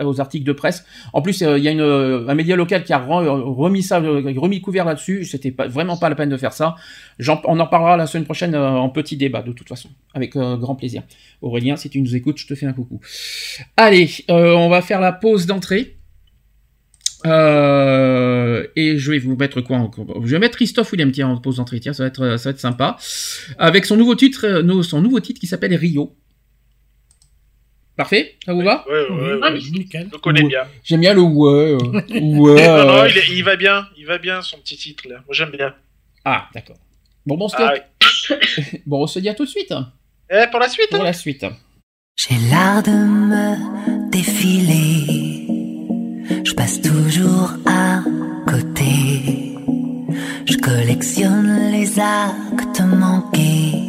aux 0.04 0.20
articles 0.20 0.46
de 0.46 0.52
presse. 0.52 0.84
En 1.14 1.22
plus, 1.22 1.44
euh, 1.44 1.60
il 1.60 1.64
y 1.64 1.68
a 1.68 1.72
une, 1.72 2.26
un 2.28 2.34
média 2.34 2.56
local 2.56 2.84
qui 2.84 2.92
a 2.92 2.98
remis 2.98 3.84
ça, 3.84 4.00
remis 4.00 4.62
couvert 4.62 4.84
là-dessus. 4.84 5.26
C'était 5.26 5.52
pas, 5.52 5.68
vraiment 5.68 5.96
pas 5.96 6.10
la 6.10 6.16
peine 6.16 6.30
de 6.30 6.38
faire 6.38 6.54
ça. 6.54 6.74
on 7.44 7.60
en 7.60 7.68
parlera 7.68 7.98
la 7.98 8.08
semaine 8.08 8.26
prochaine 8.26 8.56
euh, 8.56 8.72
en 8.72 8.90
petit 8.90 9.16
débat, 9.16 9.44
de 9.44 9.52
toute 9.52 9.70
façon, 9.70 9.90
avec 10.16 10.36
grand 10.36 10.76
plaisir. 10.76 11.04
Aurélien, 11.44 11.76
si 11.76 11.92
tu 11.92 12.02
nous 12.02 12.16
écoutes, 12.16 12.40
je 12.40 12.48
te 12.48 12.56
fais 12.56 12.66
un 12.66 12.74
coucou. 12.74 13.00
Allez, 13.78 14.10
on 14.28 14.70
va 14.70 14.82
faire 14.82 15.00
la 15.00 15.12
pause 15.12 15.46
d'entrée. 15.46 15.98
Euh, 17.26 18.68
et 18.76 18.98
je 18.98 19.12
vais 19.12 19.20
vous 19.20 19.36
mettre 19.36 19.62
quoi 19.62 19.78
encore? 19.78 20.06
Je 20.26 20.32
vais 20.32 20.40
mettre 20.40 20.58
Christophe 20.58 20.92
William 20.92 21.12
tiens, 21.12 21.28
en 21.30 21.38
pause 21.38 21.58
d'entrée, 21.58 21.80
ça 21.82 21.92
va 21.92 22.08
être 22.08 22.38
ça 22.38 22.50
va 22.50 22.52
être 22.52 22.60
sympa. 22.60 22.98
Avec 23.58 23.86
son 23.86 23.98
nouveau 23.98 24.16
titre, 24.16 24.46
euh, 24.46 24.84
son 24.84 25.02
nouveau 25.02 25.20
titre 25.20 25.40
qui 25.40 25.48
s'appelle 25.48 25.74
Rio. 25.76 26.16
Parfait, 27.96 28.36
ça 28.46 28.54
vous 28.54 28.62
va? 28.62 28.84
Oui, 28.90 29.16
ouais, 29.16 29.34
ouais, 29.36 29.60
Je 29.60 30.18
connais 30.18 30.44
bien. 30.44 30.64
J'aime 30.84 31.00
bien 31.00 31.14
le 31.14 31.22
ouais. 31.22 31.72
Euh, 31.72 31.78
ouais. 32.20 32.68
non, 32.68 32.86
non, 32.86 33.06
il, 33.06 33.44
va 33.44 33.56
bien, 33.56 33.88
il 33.98 34.06
va 34.06 34.18
bien 34.18 34.42
son 34.42 34.58
petit 34.58 34.76
titre 34.76 35.08
là. 35.08 35.16
Moi 35.26 35.34
j'aime 35.34 35.52
bien. 35.52 35.74
Ah, 36.26 36.50
d'accord. 36.54 36.78
Bon, 37.26 37.38
bon, 37.38 37.48
ah, 37.58 37.74
bon, 38.86 39.04
on 39.04 39.08
se 39.08 39.20
dit 39.20 39.30
à 39.30 39.34
tout 39.34 39.46
de 39.46 39.50
suite. 39.50 39.74
Eh, 40.30 40.46
pour 40.52 40.60
la 40.60 40.68
suite. 40.68 40.90
Pour 40.90 41.02
hein. 41.02 41.06
la 41.06 41.14
suite. 41.14 41.46
J'ai 42.18 42.36
l'art 42.50 42.84
de 42.84 42.92
me 42.92 44.12
défiler 44.12 45.15
toujours 46.82 47.52
à 47.66 48.02
côté. 48.50 49.56
Je 50.46 50.58
collectionne 50.58 51.72
les 51.72 52.00
actes 52.00 52.82
manqués. 52.82 53.84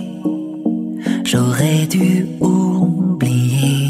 J'aurais 1.24 1.86
dû 1.86 2.26
oublier. 2.40 3.85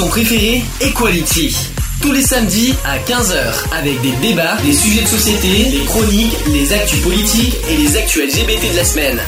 Émission 0.00 0.08
préférée, 0.08 0.62
Equality. 0.80 1.54
Tous 2.00 2.12
les 2.12 2.22
samedis 2.22 2.72
à 2.86 2.98
15h, 2.98 3.70
avec 3.74 4.00
des 4.00 4.12
débats, 4.26 4.56
des 4.62 4.72
sujets 4.72 5.02
de 5.02 5.06
société, 5.06 5.70
des 5.70 5.84
chroniques, 5.84 6.32
les 6.54 6.72
actus 6.72 7.00
politiques 7.02 7.54
et 7.70 7.76
les 7.76 7.96
actus 7.98 8.22
LGBT 8.24 8.72
de 8.72 8.76
la 8.76 8.84
semaine. 8.84 9.20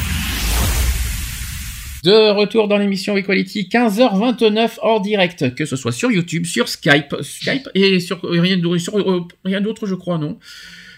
De 2.04 2.30
retour 2.30 2.68
dans 2.68 2.78
l'émission 2.78 3.16
Equality, 3.18 3.68
15h29 3.70 4.78
hors 4.80 5.02
direct, 5.02 5.54
que 5.54 5.66
ce 5.66 5.76
soit 5.76 5.92
sur 5.92 6.10
YouTube, 6.10 6.46
sur 6.46 6.68
Skype, 6.68 7.16
Skype 7.20 7.68
et 7.74 8.00
sur, 8.00 8.24
euh, 8.24 8.40
rien 8.40 9.60
d'autre 9.60 9.86
je 9.86 9.94
crois, 9.94 10.16
non? 10.16 10.38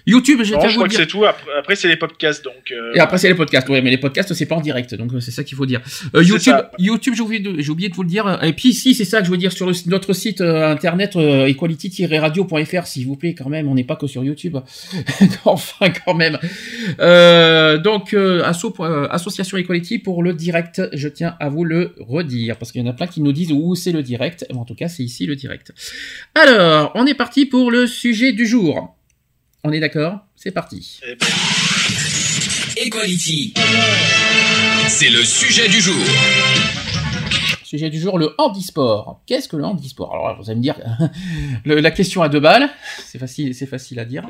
YouTube, 0.07 0.41
je, 0.41 0.53
je 0.53 0.75
crois 0.75 0.89
que 0.89 0.95
c'est 0.95 1.07
tout. 1.07 1.25
Après, 1.25 1.77
c'est 1.77 1.89
les 1.89 1.97
podcasts, 1.97 2.45
donc. 2.45 2.71
Euh, 2.71 2.93
Et 2.95 3.01
après, 3.01 3.17
c'est 3.17 3.29
les 3.29 3.35
podcasts. 3.35 3.67
Oui, 3.71 3.81
mais 3.81 3.91
les 3.91 3.99
podcasts, 3.99 4.35
c'est 4.35 4.45
pas 4.45 4.57
en 4.57 4.61
direct, 4.61 4.95
donc 4.95 5.15
euh, 5.15 5.21
c'est 5.21 5.31
ça 5.31 5.45
qu'il 5.45 5.57
faut 5.57 5.65
dire. 5.65 5.81
Euh, 6.15 6.23
YouTube, 6.23 6.57
YouTube, 6.79 7.15
j'ai 7.17 7.23
oublié, 7.23 7.41
de, 7.41 7.63
j'ai 7.63 7.71
oublié 7.71 7.89
de 7.89 7.95
vous 7.95 8.03
le 8.03 8.09
dire. 8.09 8.39
Et 8.43 8.53
puis, 8.53 8.75
si, 8.75 8.95
c'est 8.95 9.07
ça 9.07 9.21
que 9.21 9.27
je 9.27 9.31
veux 9.31 9.39
dire 9.39 9.53
sur 9.53 9.71
notre 9.87 10.13
site 10.13 10.43
internet 10.43 11.17
equality-radio.fr, 11.17 12.87
s'il 12.87 13.07
vous 13.07 13.17
plaît, 13.17 13.35
quand 13.35 13.49
même. 13.49 13.67
On 13.67 13.75
n'est 13.75 13.85
pas 13.85 13.97
que 13.97 14.07
sur 14.07 14.23
YouTube. 14.23 14.59
enfin, 15.47 15.87
quand 16.05 16.15
même. 16.15 16.39
donc, 17.83 18.15
association 19.11 19.57
Equality 19.57 19.99
pour 19.99 20.23
le 20.23 20.35
direct. 20.35 20.83
Je 20.93 21.09
tiens 21.09 21.37
à 21.41 21.49
vous 21.49 21.65
le 21.65 21.95
redire 21.99 22.59
parce 22.59 22.73
qu'il 22.73 22.83
y 22.83 22.85
en 22.85 22.91
a 22.91 22.93
plein 22.93 23.07
qui 23.07 23.23
nous 23.23 23.33
disent 23.33 23.53
où 23.53 23.75
c'est 23.75 23.93
le 23.93 24.03
direct. 24.03 24.45
En 24.55 24.67
tout 24.67 24.75
cas, 24.75 24.89
c'est 24.89 25.03
ici 25.03 25.25
le 25.25 25.35
direct. 25.35 25.73
Alors, 26.35 26.93
on 26.95 27.07
est 27.07 27.15
parti 27.15 27.47
pour 27.47 27.71
le 27.71 27.87
sujet 27.87 28.33
du 28.33 28.47
jour. 28.47 28.94
On 29.67 29.73
est 29.73 29.81
d'accord 29.81 30.21
C'est 30.37 30.51
parti. 30.51 31.01
Equality. 32.77 33.55
C'est 34.89 35.09
le 35.09 35.25
sujet 35.25 35.71
du 35.71 35.81
jour. 35.81 36.05
Sujet 37.63 37.89
du 37.89 37.99
jour, 37.99 38.19
le 38.19 38.35
handisport. 38.37 39.23
Qu'est-ce 39.25 39.49
que 39.49 39.57
le 39.57 39.65
handisport? 39.65 40.15
Alors 40.15 40.37
vous 40.37 40.51
allez 40.51 40.59
me 40.59 40.63
dire, 40.63 40.79
la 41.65 41.91
question 41.93 42.23
à 42.23 42.29
deux 42.29 42.41
balles, 42.41 42.69
c'est 43.07 43.19
facile, 43.19 43.55
c'est 43.55 43.65
facile 43.65 43.99
à 44.01 44.05
dire. 44.05 44.29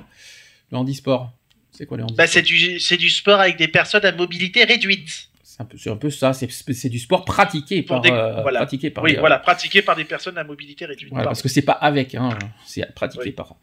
Le 0.71 0.77
handisport, 0.77 1.33
c'est 1.73 1.85
quoi 1.85 1.97
le 1.97 2.05
handisport? 2.05 2.25
Bah, 2.25 2.29
c'est, 2.29 2.43
du, 2.43 2.79
du 2.79 3.11
sport 3.11 3.41
avec 3.41 3.57
des 3.57 3.67
personnes 3.67 4.05
à 4.05 4.13
mobilité 4.13 4.63
réduite. 4.63 5.31
C'est 5.43 5.63
un 5.63 5.65
peu, 5.65 5.77
un 5.91 5.97
peu 5.97 6.11
ça, 6.11 6.33
c'est, 6.33 6.89
du 6.89 7.01
sport 7.01 7.25
pratiqué 7.25 7.83
par, 7.83 8.01
des, 8.01 8.11
euh, 8.13 8.41
voilà. 8.43 8.61
pratiqué 8.61 8.91
par, 8.91 9.03
oui, 9.03 9.17
voilà, 9.19 9.41
pratiqué 9.41 9.83
par 9.83 9.97
des 9.97 10.05
personnes 10.05 10.39
à 10.39 10.45
mobilité 10.45 10.85
réduite. 10.85 11.13
parce 11.13 11.43
que 11.43 11.49
c'est 11.49 11.63
pas 11.63 11.73
avec, 11.73 12.15
hein, 12.15 12.39
c'est 12.65 12.95
pratiqué 12.95 13.33
par. 13.33 13.57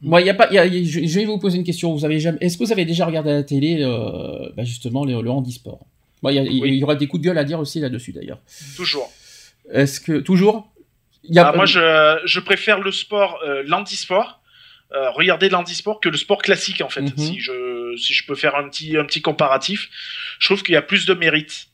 Moi, 0.00 0.20
il 0.20 0.26
y 0.26 0.30
a 0.30 0.34
pas. 0.34 0.48
je, 0.50 1.18
vais 1.18 1.24
vous 1.24 1.38
poser 1.38 1.58
une 1.58 1.64
question. 1.64 1.92
Vous 1.92 2.04
avez 2.04 2.20
jamais. 2.20 2.38
Est-ce 2.40 2.56
que 2.56 2.64
vous 2.64 2.72
avez 2.72 2.84
déjà 2.84 3.04
regardé 3.04 3.30
à 3.30 3.34
la 3.34 3.42
télé, 3.42 3.82
euh, 3.82 4.48
bah, 4.56 4.64
justement, 4.64 5.04
le, 5.04 5.20
le 5.20 5.30
handisport? 5.30 5.86
Moi, 6.22 6.32
il 6.32 6.74
y, 6.74 6.84
aura 6.84 6.94
des 6.94 7.06
coups 7.06 7.22
de 7.22 7.28
gueule 7.28 7.38
à 7.38 7.44
dire 7.44 7.60
aussi 7.60 7.80
là-dessus, 7.80 8.12
d'ailleurs. 8.12 8.40
Toujours. 8.76 9.10
Est-ce 9.72 10.00
que 10.00 10.18
toujours? 10.18 10.68
Y 11.24 11.38
a... 11.38 11.48
Ah, 11.48 11.52
moi, 11.56 11.66
je, 11.66 12.18
je, 12.24 12.40
préfère 12.40 12.80
le 12.80 12.90
sport, 12.90 13.38
euh, 13.46 13.62
l'handisport. 13.66 14.40
Euh, 14.92 15.10
regarder 15.10 15.50
l'handisport 15.50 16.00
que 16.00 16.08
le 16.08 16.16
sport 16.16 16.40
classique 16.40 16.80
en 16.80 16.88
fait. 16.88 17.02
Mhm. 17.02 17.18
Si 17.18 17.40
je 17.40 17.94
si 17.98 18.14
je 18.14 18.24
peux 18.24 18.34
faire 18.34 18.54
un 18.56 18.70
petit 18.70 18.96
un 18.96 19.04
petit 19.04 19.20
comparatif, 19.20 19.90
je 20.38 20.48
trouve 20.48 20.62
qu'il 20.62 20.72
y 20.72 20.76
a 20.76 20.82
plus 20.82 21.04
de 21.04 21.12
mérite. 21.12 21.68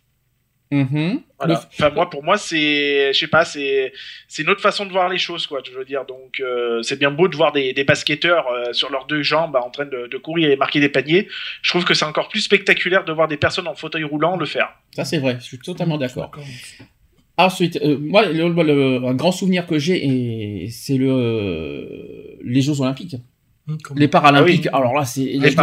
Mhm. 0.71 1.23
Enfin, 1.39 1.91
moi, 1.91 2.09
pour 2.09 2.25
moi, 2.25 2.39
c'est, 2.39 3.13
je 3.13 3.19
sais 3.19 3.27
pas, 3.27 3.45
c'est, 3.45 3.93
c'est 4.29 4.43
une 4.43 4.49
autre 4.49 4.63
façon 4.63 4.87
de 4.87 4.91
voir 4.91 5.09
les 5.09 5.19
choses, 5.19 5.47
quoi. 5.47 5.61
Je 5.65 5.73
veux 5.73 5.85
dire, 5.85 6.05
donc, 6.07 6.41
euh, 6.41 6.83
c'est 6.83 6.99
bien 6.99 7.11
beau 7.11 7.29
de 7.29 7.37
voir 7.37 7.53
des, 7.53 7.73
des 7.73 7.85
basketteurs 7.85 8.49
euh, 8.49 8.73
sur 8.73 8.91
leurs 8.91 9.07
deux 9.07 9.23
jambes 9.23 9.57
en 9.57 9.71
train 9.71 9.85
de, 9.85 10.07
de, 10.07 10.19
courir 10.19 10.51
et 10.51 10.57
marquer 10.57 10.81
des 10.81 10.89
paniers. 10.89 11.29
Je 11.63 11.71
trouve 11.71 11.85
que 11.85 11.95
c'est 11.95 12.07
encore 12.07 12.29
plus 12.29 12.41
spectaculaire 12.41 13.05
de 13.05 13.13
voir 13.13 13.29
des 13.29 13.37
personnes 13.37 13.69
en 13.69 13.75
fauteuil 13.75 14.05
roulant 14.05 14.37
le 14.37 14.47
faire. 14.47 14.71
Ça, 14.97 15.05
c'est 15.05 15.19
vrai. 15.19 15.37
Je 15.39 15.45
suis 15.45 15.59
totalement 15.59 15.99
d'accord. 15.99 16.31
Ensuite, 17.37 17.77
euh, 17.83 17.99
moi, 17.99 18.25
le, 18.27 19.05
un 19.05 19.15
grand 19.15 19.33
souvenir 19.33 19.67
que 19.67 19.79
j'ai, 19.79 20.69
c'est 20.71 20.97
le, 20.97 22.39
les 22.43 22.63
Jeux 22.63 22.81
Olympiques. 22.81 23.17
Hum, 23.67 23.79
les 23.97 24.09
Paralympiques. 24.09 24.69
Ah 24.73 24.77
Alors 24.77 24.93
là, 24.93 25.07
c'est 25.07 25.25
les, 25.25 25.57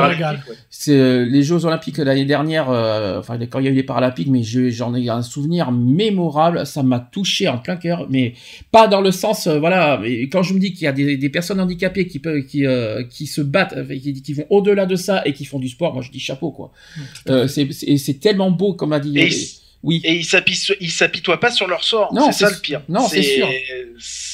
euh, 0.89 1.25
les 1.25 1.43
Jeux 1.43 1.65
Olympiques 1.65 1.99
l'année 1.99 2.25
dernière. 2.25 2.71
Euh, 2.71 3.19
enfin, 3.19 3.37
quand 3.45 3.59
il 3.59 3.65
y 3.65 3.67
a 3.67 3.71
eu 3.71 3.75
les 3.75 3.83
Paralympiques, 3.83 4.27
mais 4.27 4.41
j'en 4.41 4.95
ai 4.95 5.07
un 5.07 5.21
souvenir 5.21 5.71
mémorable. 5.71 6.65
Ça 6.65 6.81
m'a 6.81 6.99
touché 6.99 7.47
en 7.47 7.59
plein 7.59 7.75
cœur, 7.75 8.07
mais 8.09 8.33
pas 8.71 8.87
dans 8.87 9.01
le 9.01 9.11
sens, 9.11 9.45
euh, 9.45 9.59
voilà. 9.59 10.01
quand 10.31 10.41
je 10.41 10.55
me 10.55 10.59
dis 10.59 10.73
qu'il 10.73 10.85
y 10.85 10.87
a 10.87 10.93
des, 10.93 11.15
des, 11.15 11.29
personnes 11.29 11.59
handicapées 11.59 12.07
qui 12.07 12.17
peuvent, 12.17 12.43
qui, 12.43 12.65
qui 13.11 13.27
se 13.27 13.41
battent, 13.41 13.75
qui, 13.87 14.21
qui 14.21 14.33
vont 14.33 14.47
au-delà 14.49 14.87
de 14.87 14.95
ça 14.95 15.21
et 15.25 15.33
qui 15.33 15.45
font 15.45 15.59
du 15.59 15.69
sport, 15.69 15.93
moi 15.93 16.01
je 16.01 16.09
dis 16.09 16.19
chapeau 16.19 16.49
quoi. 16.49 16.71
Hum, 17.29 17.47
c'est 17.47 18.19
tellement 18.19 18.49
beau, 18.49 18.73
comme 18.73 18.93
a 18.93 18.99
dit. 18.99 19.60
Oui. 19.83 20.01
Et 20.03 20.13
ils 20.13 20.91
s'apitoient 20.91 21.39
pas 21.39 21.51
sur 21.51 21.67
leur 21.67 21.83
sort. 21.83 22.13
C'est 22.27 22.45
ça 22.45 22.49
le 22.49 22.61
pire. 22.61 22.81
Non, 22.87 23.07
c'est 23.07 23.23
sûr. 23.23 23.47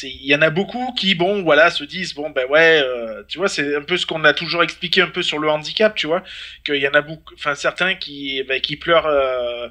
Il 0.04 0.26
y 0.26 0.36
en 0.36 0.42
a 0.42 0.50
beaucoup 0.50 0.94
qui, 0.98 1.16
bon, 1.16 1.44
voilà, 1.44 1.70
se 1.72 1.84
disent, 1.84 2.14
bon, 2.14 2.30
ben 2.30 2.46
ouais, 2.50 2.82
euh, 2.84 3.24
tu 3.28 3.38
vois, 3.38 3.48
c'est 3.48 3.76
un 3.76 3.82
peu 3.82 3.98
ce 3.98 4.06
qu'on 4.06 4.24
a 4.24 4.34
toujours 4.34 4.64
expliqué 4.64 5.02
un 5.02 5.08
peu 5.08 5.22
sur 5.22 5.40
le 5.40 5.50
handicap, 5.50 5.96
tu 5.96 6.08
vois, 6.08 6.24
qu'il 6.66 6.76
y 6.76 6.88
en 6.88 6.94
a 6.94 7.02
beaucoup, 7.02 7.34
enfin 7.34 7.56
certains 7.56 7.96
qui, 7.96 8.44
ben, 8.44 8.62
qui 8.62 8.76
pleurent, 8.76 9.08
euh, 9.08 9.68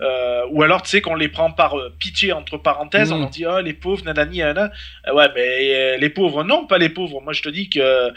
euh, 0.00 0.42
ou 0.50 0.62
alors, 0.62 0.82
tu 0.82 0.90
sais, 0.90 1.00
qu'on 1.00 1.14
les 1.14 1.28
prend 1.28 1.50
par 1.50 1.76
pitié 1.98 2.32
entre 2.32 2.58
parenthèses, 2.58 3.12
on 3.12 3.18
mm. 3.18 3.20
leur 3.20 3.30
dit, 3.30 3.46
oh, 3.46 3.60
les 3.60 3.74
pauvres, 3.74 4.04
nanani, 4.04 4.38
nanana. 4.38 4.70
ouais, 5.12 5.28
mais 5.34 5.98
les 5.98 6.10
pauvres, 6.10 6.42
non, 6.44 6.66
pas 6.66 6.78
les 6.78 6.88
pauvres. 6.88 7.20
Moi, 7.20 7.32
je 7.32 7.42
te 7.42 7.48
dis 7.48 7.68
que 7.68 8.12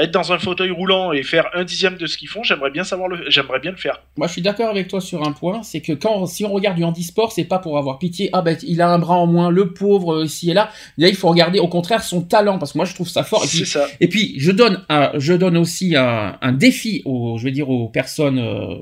être 0.00 0.10
dans 0.10 0.32
un 0.32 0.38
fauteuil 0.38 0.70
roulant 0.70 1.12
et 1.12 1.22
faire 1.22 1.48
un 1.54 1.64
dixième 1.64 1.96
de 1.96 2.06
ce 2.06 2.16
qu'ils 2.16 2.28
font, 2.28 2.42
j'aimerais 2.42 2.70
bien 2.70 2.84
savoir 2.84 3.08
le, 3.08 3.30
j'aimerais 3.30 3.60
bien 3.60 3.70
le 3.70 3.76
faire. 3.76 4.00
Moi, 4.16 4.26
je 4.26 4.32
suis 4.32 4.42
d'accord 4.42 4.70
avec 4.70 4.88
toi 4.88 5.00
sur 5.00 5.22
un 5.22 5.32
point, 5.32 5.62
c'est 5.62 5.80
que 5.80 5.92
quand, 5.92 6.26
si 6.26 6.44
on 6.44 6.53
regarde 6.54 6.76
du 6.76 6.84
handisport, 6.84 7.32
c'est 7.32 7.44
pas 7.44 7.58
pour 7.58 7.78
avoir 7.78 7.98
pitié. 7.98 8.30
Ah 8.32 8.42
ben 8.42 8.56
il 8.62 8.80
a 8.80 8.88
un 8.90 8.98
bras 8.98 9.16
en 9.16 9.26
moins, 9.26 9.50
le 9.50 9.72
pauvre 9.72 10.14
euh, 10.14 10.24
ici 10.24 10.50
et 10.50 10.54
là. 10.54 10.70
Là 10.98 11.08
il 11.08 11.16
faut 11.16 11.28
regarder 11.28 11.58
au 11.58 11.68
contraire 11.68 12.02
son 12.02 12.22
talent 12.22 12.58
parce 12.58 12.72
que 12.72 12.78
moi 12.78 12.84
je 12.84 12.94
trouve 12.94 13.08
ça 13.08 13.22
fort. 13.22 13.44
Et 13.44 13.48
puis, 13.48 13.66
ça. 13.66 13.86
Et 14.00 14.08
puis 14.08 14.34
je 14.38 14.50
donne 14.50 14.84
un, 14.88 15.10
je 15.18 15.32
donne 15.34 15.56
aussi 15.56 15.96
un, 15.96 16.36
un 16.40 16.52
défi 16.52 17.02
aux, 17.04 17.36
je 17.38 17.44
veux 17.44 17.50
dire 17.50 17.68
aux 17.68 17.88
personnes 17.88 18.38
euh, 18.38 18.76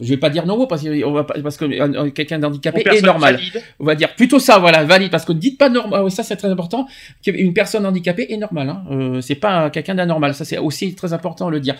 je 0.00 0.08
vais 0.08 0.16
pas 0.16 0.30
dire 0.30 0.46
non 0.46 0.66
parce 0.66 0.82
que 0.82 1.04
on 1.04 1.12
va 1.12 1.24
parce 1.24 1.56
que 1.56 1.64
euh, 1.64 2.10
quelqu'un 2.10 2.38
d'handicapé 2.38 2.82
est 2.86 3.02
normal. 3.02 3.40
On 3.80 3.84
va 3.84 3.94
dire 3.94 4.14
plutôt 4.14 4.38
ça, 4.38 4.58
voilà, 4.58 4.84
valide 4.84 5.10
parce 5.10 5.24
que 5.24 5.32
dites 5.32 5.58
pas 5.58 5.68
normal. 5.68 6.02
Ah 6.06 6.10
ça 6.10 6.22
c'est 6.22 6.36
très 6.36 6.48
important. 6.48 6.86
Une 7.26 7.54
personne 7.54 7.86
handicapée 7.86 8.26
est 8.30 8.36
normale. 8.36 8.68
Hein. 8.68 8.84
Euh, 8.90 9.20
c'est 9.20 9.34
pas 9.34 9.70
quelqu'un 9.70 9.94
d'anormal. 9.94 10.34
Ça 10.34 10.44
c'est 10.44 10.58
aussi 10.58 10.94
très 10.94 11.12
important 11.12 11.46
de 11.46 11.52
le 11.52 11.60
dire. 11.60 11.74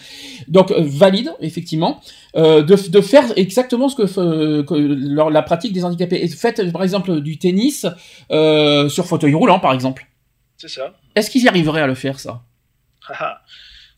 Donc 0.48 0.70
euh, 0.70 0.82
valide 0.82 1.32
effectivement 1.40 2.00
euh, 2.36 2.62
de, 2.62 2.76
de, 2.88 3.00
faire 3.00 3.24
exactement 3.36 3.88
ce 3.88 3.96
que, 3.96 4.62
que 4.62 4.74
la 4.74 5.42
pratique 5.42 5.72
des 5.72 5.84
handicapés. 5.84 6.26
Faites 6.28 6.72
par 6.72 6.82
exemple 6.82 7.20
du 7.20 7.38
tennis 7.38 7.86
euh, 8.30 8.88
sur 8.88 9.06
fauteuil 9.06 9.34
roulant 9.34 9.60
par 9.60 9.72
exemple. 9.72 10.06
C'est 10.56 10.68
ça. 10.68 10.94
Est-ce 11.14 11.30
qu'ils 11.30 11.44
y 11.44 11.48
arriveraient 11.48 11.82
à 11.82 11.86
le 11.86 11.94
faire 11.94 12.18
ça? 12.18 12.42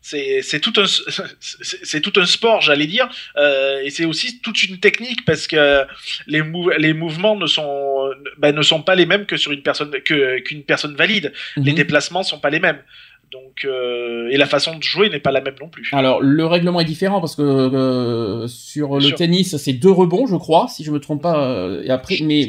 C'est 0.03 0.61
tout 0.61 0.73
un 0.77 0.87
c'est 1.41 2.01
tout 2.01 2.13
un 2.17 2.27
sport 2.27 2.61
j'allais 2.61 2.87
dire. 2.87 3.09
Euh, 3.37 3.81
et 3.83 3.91
c'est 3.91 4.05
aussi 4.05 4.41
toute 4.41 4.63
une 4.63 4.79
technique 4.79 5.25
parce 5.25 5.47
que 5.47 5.85
les 6.27 6.43
les 6.79 6.95
mouvements 6.95 7.37
ne 7.37 7.47
sont 7.47 8.11
ben, 8.39 8.55
ne 8.55 8.63
sont 8.63 8.83
pas 8.83 8.95
les 8.95 9.07
mêmes 9.07 9.27
que 9.27 9.37
sur 9.37 9.53
une 9.53 9.63
personne 9.63 9.91
que 10.03 10.39
qu'une 10.41 10.65
personne 10.65 10.97
valide. 10.97 11.33
Les 11.57 11.73
mhm. 11.73 11.77
déplacements 11.77 12.23
sont 12.23 12.41
pas 12.41 12.51
les 12.51 12.61
mêmes 12.61 12.83
donc 13.31 13.65
euh, 13.65 14.29
et 14.31 14.37
la 14.37 14.47
façon 14.47 14.77
de 14.77 14.83
jouer 14.83 15.09
n'est 15.09 15.21
pas 15.21 15.31
la 15.31 15.41
même 15.41 15.55
non 15.61 15.69
plus. 15.69 15.89
Alors 15.93 16.21
le 16.21 16.47
règlement 16.47 16.81
est 16.81 16.85
différent 16.85 17.21
parce 17.21 17.37
que 17.37 17.43
euh, 17.43 18.49
sur 18.49 18.99
le 18.99 19.11
tennis 19.13 19.57
c'est 19.57 19.73
deux 19.73 19.91
rebonds 19.91 20.27
je 20.27 20.37
crois 20.37 20.67
si 20.69 20.83
je 20.83 20.91
me 20.91 20.99
trompe 20.99 21.23
pas 21.23 21.47
euh, 21.47 21.83
et 21.85 21.91
après 21.91 22.17
mais, 22.23 22.49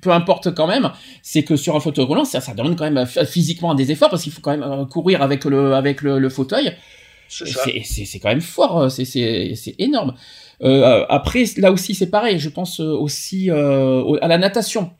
peu 0.00 0.10
importe 0.10 0.54
quand 0.54 0.68
même 0.68 0.92
c'est 1.22 1.42
que 1.42 1.56
sur 1.56 1.74
un 1.74 1.80
fauteuil 1.80 2.04
roulant 2.04 2.24
ça 2.24 2.40
ça 2.40 2.54
demande 2.54 2.76
quand 2.76 2.88
même 2.88 3.06
physiquement 3.06 3.74
des 3.74 3.90
efforts 3.90 4.10
parce 4.10 4.22
qu'il 4.22 4.32
faut 4.32 4.40
quand 4.40 4.56
même 4.56 4.86
courir 4.86 5.22
avec 5.22 5.44
le 5.44 5.74
avec 5.74 6.02
le, 6.02 6.28
fauteuil. 6.28 6.72
C'est 7.28 8.18
quand 8.20 8.28
même 8.28 8.40
fort 8.40 8.90
c'est 8.90 9.04
c'est 9.04 9.74
énorme. 9.78 10.14
après 10.60 11.44
là 11.56 11.72
aussi 11.72 11.94
c'est 11.96 12.10
pareil 12.10 12.38
je 12.38 12.48
pense 12.48 12.78
aussi 12.78 13.50
à 13.50 14.28
la 14.28 14.38
natation 14.38 14.92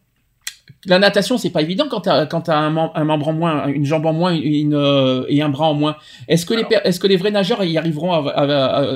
la 0.86 0.98
natation, 0.98 1.38
c'est 1.38 1.50
pas 1.50 1.62
évident 1.62 1.86
quand 1.88 2.02
t'as 2.02 2.26
quand 2.26 2.48
as 2.48 2.56
un, 2.56 2.76
un, 2.76 3.04
membre 3.04 3.28
en 3.28 3.32
moins, 3.32 3.66
une 3.68 3.84
jambe 3.84 4.06
en 4.06 4.12
moins, 4.12 4.34
une, 4.34 4.74
euh, 4.74 5.24
et 5.28 5.40
un 5.42 5.48
bras 5.48 5.68
en 5.68 5.74
moins. 5.74 5.96
Est-ce 6.28 6.44
que 6.44 6.54
les 6.54 6.64
est-ce 6.84 6.98
que 6.98 7.06
les 7.06 7.16
vrais 7.16 7.30
nageurs 7.30 7.62
y 7.64 7.78
arriveront 7.78 8.12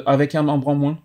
avec 0.07 0.35
un 0.35 0.42
membre 0.42 0.68
en 0.68 0.74
moins? 0.74 0.98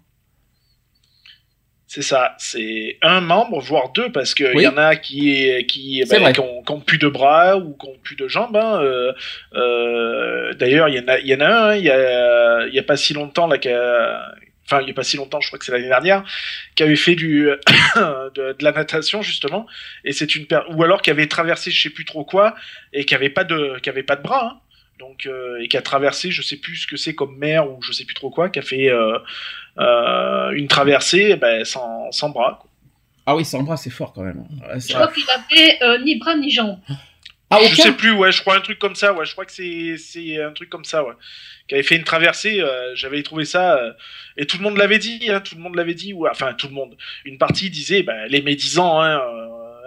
C'est 1.93 2.02
ça, 2.04 2.36
c'est 2.38 2.97
un 3.02 3.19
membre 3.19 3.60
voire 3.60 3.91
deux 3.91 4.13
parce 4.13 4.34
que 4.34 4.45
il 4.56 4.62
y 4.62 4.67
en 4.67 4.78
a 4.78 4.95
qui 4.95 5.65
qui, 5.67 6.02
bah, 6.10 6.32
qui, 6.32 6.39
ont, 6.39 6.80
plus 6.80 6.97
de 6.97 7.10
bras 7.10 7.58
ou 7.58 7.76
qui 7.76 7.86
ont 7.86 7.97
plus 8.02 8.15
de 8.15 8.30
jambes. 8.30 8.56
Hein. 8.56 8.80
Euh, 8.82 9.12
euh, 9.56 10.54
d'ailleurs, 10.54 10.88
il 10.88 10.95
y 10.95 11.00
en 11.00 11.08
a 11.10 11.19
il 11.19 11.28
y 11.28 11.36
en 11.36 11.41
a 11.41 11.47
un, 11.47 11.69
hein, 11.71 11.76
il 11.76 11.84
y 11.84 11.89
a 11.89 12.65
il 12.67 12.74
y 12.74 12.80
a 12.80 12.84
pas 12.84 12.95
si 12.95 13.13
longtemps 13.13 13.45
là 13.45 13.58
enfin 14.65 14.82
il 14.82 14.86
n'y 14.86 14.91
a 14.91 14.93
pas 14.93 15.04
si 15.04 15.17
longtemps, 15.17 15.41
je 15.41 15.47
crois 15.47 15.60
que 15.60 15.65
c'est 15.65 15.71
l'année 15.71 15.88
dernière, 15.88 16.24
qui 16.76 16.84
avait 16.84 16.95
fait 16.95 17.15
du 17.15 17.45
de, 17.95 18.56
la 18.62 18.71
natation 18.71 19.21
justement, 19.21 19.67
et 20.04 20.13
c'est 20.13 20.36
une 20.36 20.45
ou 20.69 20.84
alors 20.84 21.02
qui 21.02 21.10
avait 21.10 21.28
traversé 21.28 21.71
je 21.71 21.82
sais 21.82 21.89
plus 21.89 22.06
trop 22.06 22.24
quoi 22.24 22.56
et 22.93 23.06
qui 23.06 23.15
avait 23.15 23.30
pas 23.30 23.43
de 23.43 23.80
qui 23.82 23.89
avait 23.89 24.04
pas 24.04 24.15
de 24.15 24.24
bras, 24.24 24.45
hein. 24.45 24.60
donc 25.00 25.26
euh, 25.26 25.62
et 25.62 25.67
qui 25.67 25.78
a 25.78 25.82
traversé 25.82 26.32
je 26.32 26.41
sais 26.41 26.58
plus 26.58 26.78
ce 26.78 26.88
que 26.88 26.97
c'est 26.97 27.15
comme 27.15 27.38
mer 27.38 27.69
ou 27.69 27.82
je 27.82 27.91
sais 27.91 28.06
plus 28.06 28.15
trop 28.15 28.30
quoi, 28.30 28.50
qui 28.50 28.60
a 28.60 28.63
fait 28.63 28.89
euh, 28.89 29.17
euh, 29.80 30.52
une 30.52 30.67
traversée 30.67 31.30
eh 31.32 31.36
ben, 31.36 31.65
sans, 31.65 32.12
sans 32.12 32.30
bras. 32.30 32.63
Ah 33.28 33.36
oui, 33.36 33.45
Sambra, 33.45 33.78
c'est 33.78 33.91
fort 33.91 34.13
quand 34.13 34.24
même. 34.24 34.43
Je 34.78 34.93
crois 34.93 35.08
qu'il 35.08 35.24
avait 35.30 36.00
ni 36.04 36.17
bras 36.17 36.36
ni 36.36 36.50
jambes. 36.50 36.80
Ah, 37.51 37.57
aucun 37.57 37.67
je 37.67 37.75
sais 37.75 37.91
plus, 37.91 38.11
ouais, 38.11 38.31
je 38.31 38.41
crois 38.41 38.55
un 38.55 38.61
truc 38.61 38.79
comme 38.79 38.95
ça, 38.95 39.13
ouais, 39.13 39.25
je 39.25 39.33
crois 39.33 39.45
que 39.45 39.51
c'est 39.51 40.41
un 40.41 40.51
truc 40.51 40.69
comme 40.69 40.85
ça, 40.85 41.03
ouais. 41.03 41.13
Qui 41.67 41.75
avait 41.75 41.83
fait 41.83 41.95
une 41.97 42.03
traversée, 42.03 42.63
j'avais 42.95 43.21
trouvé 43.23 43.45
ça, 43.45 43.79
et 44.37 44.45
tout 44.45 44.57
le 44.57 44.63
monde 44.63 44.77
l'avait 44.77 44.99
dit, 44.99 45.29
hein, 45.29 45.41
tout 45.41 45.55
le 45.55 45.61
monde 45.61 45.75
l'avait 45.75 45.93
dit, 45.93 46.13
ou 46.13 46.27
enfin 46.27 46.53
tout 46.53 46.67
le 46.67 46.73
monde. 46.73 46.97
Une 47.25 47.37
partie 47.37 47.69
disait, 47.69 48.03
bah, 48.03 48.27
les 48.27 48.41
médisants, 48.41 49.01
hein, 49.01 49.21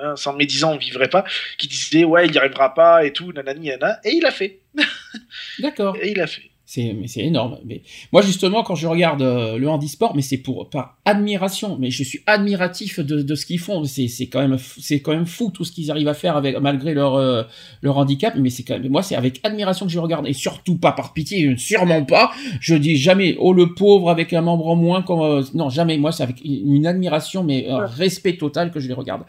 hein, 0.02 0.16
sans 0.16 0.34
médisants 0.34 0.74
on 0.74 0.76
vivrait 0.78 1.08
pas, 1.08 1.24
qui 1.58 1.66
disait, 1.66 2.04
ouais, 2.04 2.26
il 2.26 2.32
n'y 2.32 2.38
arrivera 2.38 2.74
pas 2.74 3.04
et 3.04 3.12
tout, 3.12 3.32
nanani, 3.32 3.68
nanana, 3.68 3.98
et 4.04 4.10
il 4.10 4.26
a 4.26 4.30
fait. 4.30 4.60
D'accord. 5.58 5.96
Et 6.00 6.10
il 6.10 6.20
a 6.20 6.26
fait. 6.26 6.50
C'est, 6.74 6.96
c'est 7.06 7.20
énorme. 7.20 7.58
Mais 7.64 7.82
moi, 8.12 8.20
justement, 8.20 8.64
quand 8.64 8.74
je 8.74 8.88
regarde 8.88 9.22
euh, 9.22 9.58
le 9.58 9.68
handisport, 9.68 10.16
mais 10.16 10.22
c'est 10.22 10.38
pour 10.38 10.70
par 10.70 10.98
admiration. 11.04 11.76
Mais 11.78 11.92
je 11.92 12.02
suis 12.02 12.20
admiratif 12.26 12.98
de, 12.98 13.22
de 13.22 13.34
ce 13.36 13.46
qu'ils 13.46 13.60
font. 13.60 13.84
C'est, 13.84 14.08
c'est 14.08 14.26
quand 14.26 14.40
même, 14.40 14.58
c'est 14.58 14.98
quand 14.98 15.12
même 15.12 15.26
fou 15.26 15.52
tout 15.54 15.64
ce 15.64 15.70
qu'ils 15.70 15.92
arrivent 15.92 16.08
à 16.08 16.14
faire 16.14 16.36
avec 16.36 16.58
malgré 16.58 16.92
leur 16.92 17.14
euh, 17.14 17.44
leur 17.82 17.96
handicap. 17.96 18.34
Mais 18.36 18.50
c'est 18.50 18.64
quand 18.64 18.76
même, 18.76 18.90
moi, 18.90 19.04
c'est 19.04 19.14
avec 19.14 19.38
admiration 19.44 19.86
que 19.86 19.92
je 19.92 20.00
regarde 20.00 20.26
et 20.26 20.32
surtout 20.32 20.76
pas 20.76 20.90
par 20.90 21.12
pitié, 21.12 21.56
sûrement 21.56 22.04
pas. 22.04 22.32
Je 22.58 22.74
dis 22.74 22.96
jamais, 22.96 23.36
oh 23.38 23.52
le 23.52 23.74
pauvre 23.74 24.10
avec 24.10 24.32
un 24.32 24.40
membre 24.40 24.66
en 24.66 24.74
moins. 24.74 25.02
Comme, 25.02 25.20
euh, 25.20 25.42
non, 25.54 25.70
jamais. 25.70 25.96
Moi, 25.96 26.10
c'est 26.10 26.24
avec 26.24 26.40
une 26.44 26.88
admiration, 26.88 27.44
mais 27.44 27.68
un 27.68 27.86
respect 27.86 28.36
total 28.36 28.72
que 28.72 28.80
je 28.80 28.88
les 28.88 28.94
regarde. 28.94 29.22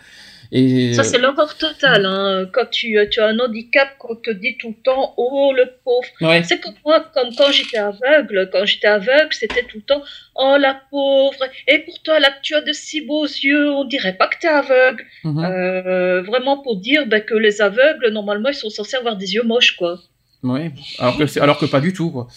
Ça, 0.93 1.03
c'est 1.03 1.17
l'horreur 1.17 1.57
totale. 1.57 2.05
Hein. 2.05 2.49
Quand 2.53 2.69
tu, 2.69 2.97
tu, 3.11 3.19
as 3.19 3.27
un 3.27 3.39
handicap, 3.39 3.97
qu'on 3.97 4.15
te 4.15 4.31
dit 4.31 4.57
tout 4.57 4.69
le 4.69 4.83
temps 4.83 5.13
Oh, 5.17 5.53
le 5.55 5.65
pauvre. 5.83 6.43
C'est 6.43 6.59
comme 6.59 6.73
moi, 6.85 7.05
comme 7.13 7.33
quand 7.35 7.51
j'étais 7.51 7.77
aveugle. 7.77 8.49
Quand 8.51 8.65
j'étais 8.65 8.87
aveugle, 8.87 9.31
c'était 9.31 9.63
tout 9.63 9.77
le 9.77 9.83
temps 9.83 10.03
Oh, 10.35 10.57
la 10.59 10.79
pauvre. 10.89 11.39
Et 11.67 11.79
pour 11.79 12.01
toi, 12.01 12.19
là, 12.19 12.29
tu 12.41 12.55
as 12.55 12.61
de 12.61 12.73
si 12.73 13.01
beaux 13.01 13.25
yeux. 13.25 13.71
On 13.71 13.85
dirait 13.85 14.17
pas 14.17 14.27
que 14.27 14.37
tu 14.39 14.47
es 14.47 14.49
aveugle. 14.49 15.03
Mhm. 15.23 15.43
euh, 15.43 16.21
vraiment 16.23 16.57
pour 16.57 16.77
dire 16.77 17.05
ben, 17.07 17.21
que 17.21 17.35
les 17.35 17.61
aveugles, 17.61 18.09
normalement, 18.09 18.49
ils 18.49 18.55
sont 18.55 18.69
censés 18.69 18.97
avoir 18.97 19.15
des 19.15 19.33
yeux 19.33 19.43
moches, 19.43 19.75
quoi. 19.75 19.99
Oui, 20.43 20.69
alors 20.99 21.17
que, 21.17 21.39
alors 21.39 21.57
que 21.57 21.65
pas 21.65 21.79
du 21.79 21.91
tout, 21.91 22.11
quoi. 22.11 22.27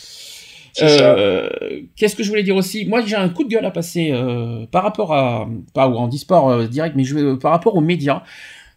Euh, 0.83 1.49
Qu'est-ce 1.97 2.17
que 2.17 2.23
je 2.23 2.29
voulais 2.29 2.43
dire 2.43 2.57
aussi? 2.57 2.87
Moi, 2.87 3.03
j'ai 3.05 3.17
un 3.17 3.29
coup 3.29 3.45
de 3.45 3.49
gueule 3.49 3.65
à 3.65 3.71
passer 3.71 4.11
euh, 4.13 4.67
par 4.71 4.83
rapport 4.83 5.15
à 5.15 5.49
pas 5.75 5.89
au 5.89 5.97
handisport 5.97 6.51
euh, 6.51 6.67
direct, 6.67 6.95
mais 6.97 7.05
je 7.05 7.15
veux, 7.15 7.39
par 7.39 7.51
rapport 7.51 7.77
aux 7.77 7.81
médias. 7.81 8.23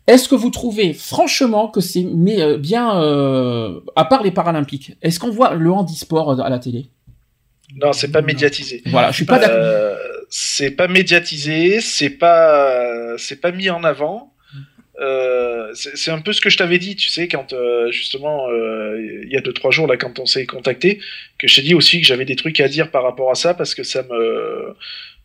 Est-ce 0.08 0.28
que 0.28 0.36
vous 0.36 0.50
trouvez 0.50 0.94
franchement 0.94 1.68
que 1.68 1.80
c'est 1.80 2.04
mais 2.04 2.42
euh, 2.42 2.58
bien 2.58 2.90
à 3.96 4.06
part 4.06 4.24
les 4.24 4.32
Paralympiques 4.32 4.98
Est-ce 5.02 5.20
qu'on 5.20 5.30
voit 5.30 5.54
le 5.54 5.72
handisport 5.72 6.42
à 6.42 6.50
la 6.50 6.60
télé? 6.60 6.88
Non, 7.76 7.94
c'est 7.94 8.12
pas 8.12 8.22
médiatisé. 8.22 8.82
Voilà, 8.88 9.12
je 9.12 9.18
suis 9.18 9.26
pas 9.26 9.40
d'accord. 9.40 9.98
c'est 10.30 10.72
pas 10.72 10.88
médiatisé, 10.88 11.80
c'est 11.82 12.10
pas 12.10 13.16
c'est 13.18 13.40
pas 13.40 13.52
mis 13.52 13.70
en 13.70 13.84
avant. 13.84 14.31
Euh, 15.02 15.72
c'est 15.74 16.12
un 16.12 16.22
peu 16.22 16.32
ce 16.32 16.42
que 16.42 16.52
je 16.52 16.58
t'avais 16.58 16.78
dit, 16.78 16.96
tu 16.96 17.10
sais, 17.10 17.28
quand 17.28 17.54
euh, 17.54 17.92
justement 17.92 18.48
euh, 18.50 19.24
il 19.24 19.32
y 19.32 19.38
a 19.38 19.42
deux 19.42 19.54
trois 19.54 19.72
jours 19.72 19.88
là, 19.88 19.98
quand 19.98 20.20
on 20.20 20.28
s'est 20.28 20.46
contacté, 20.46 21.00
que 21.40 21.48
je 21.48 21.56
t'ai 21.56 21.64
dit 21.64 21.74
aussi 21.74 22.02
que 22.02 22.06
j'avais 22.06 22.26
des 22.26 22.36
trucs 22.36 22.60
à 22.60 22.68
dire 22.68 22.92
par 22.92 23.02
rapport 23.02 23.32
à 23.32 23.36
ça 23.36 23.56
parce 23.56 23.74
que 23.74 23.82
ça 23.82 24.04
me, 24.04 24.76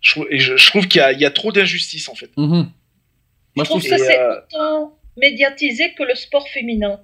je, 0.00 0.20
et 0.30 0.38
je, 0.38 0.66
trouve 0.66 0.88
qu'il 0.88 1.02
y, 1.02 1.20
y, 1.20 1.24
a 1.26 1.30
trop 1.30 1.52
d'injustice 1.52 2.08
en 2.08 2.14
fait. 2.14 2.30
Mm-hmm. 2.38 2.68
Moi, 3.56 3.64
je 3.64 3.64
trouve 3.64 3.82
que 3.82 3.98
c'est 3.98 4.18
autant 4.18 4.98
médiatisé 5.18 5.92
que 5.92 6.04
le 6.04 6.14
sport 6.14 6.48
féminin. 6.48 7.00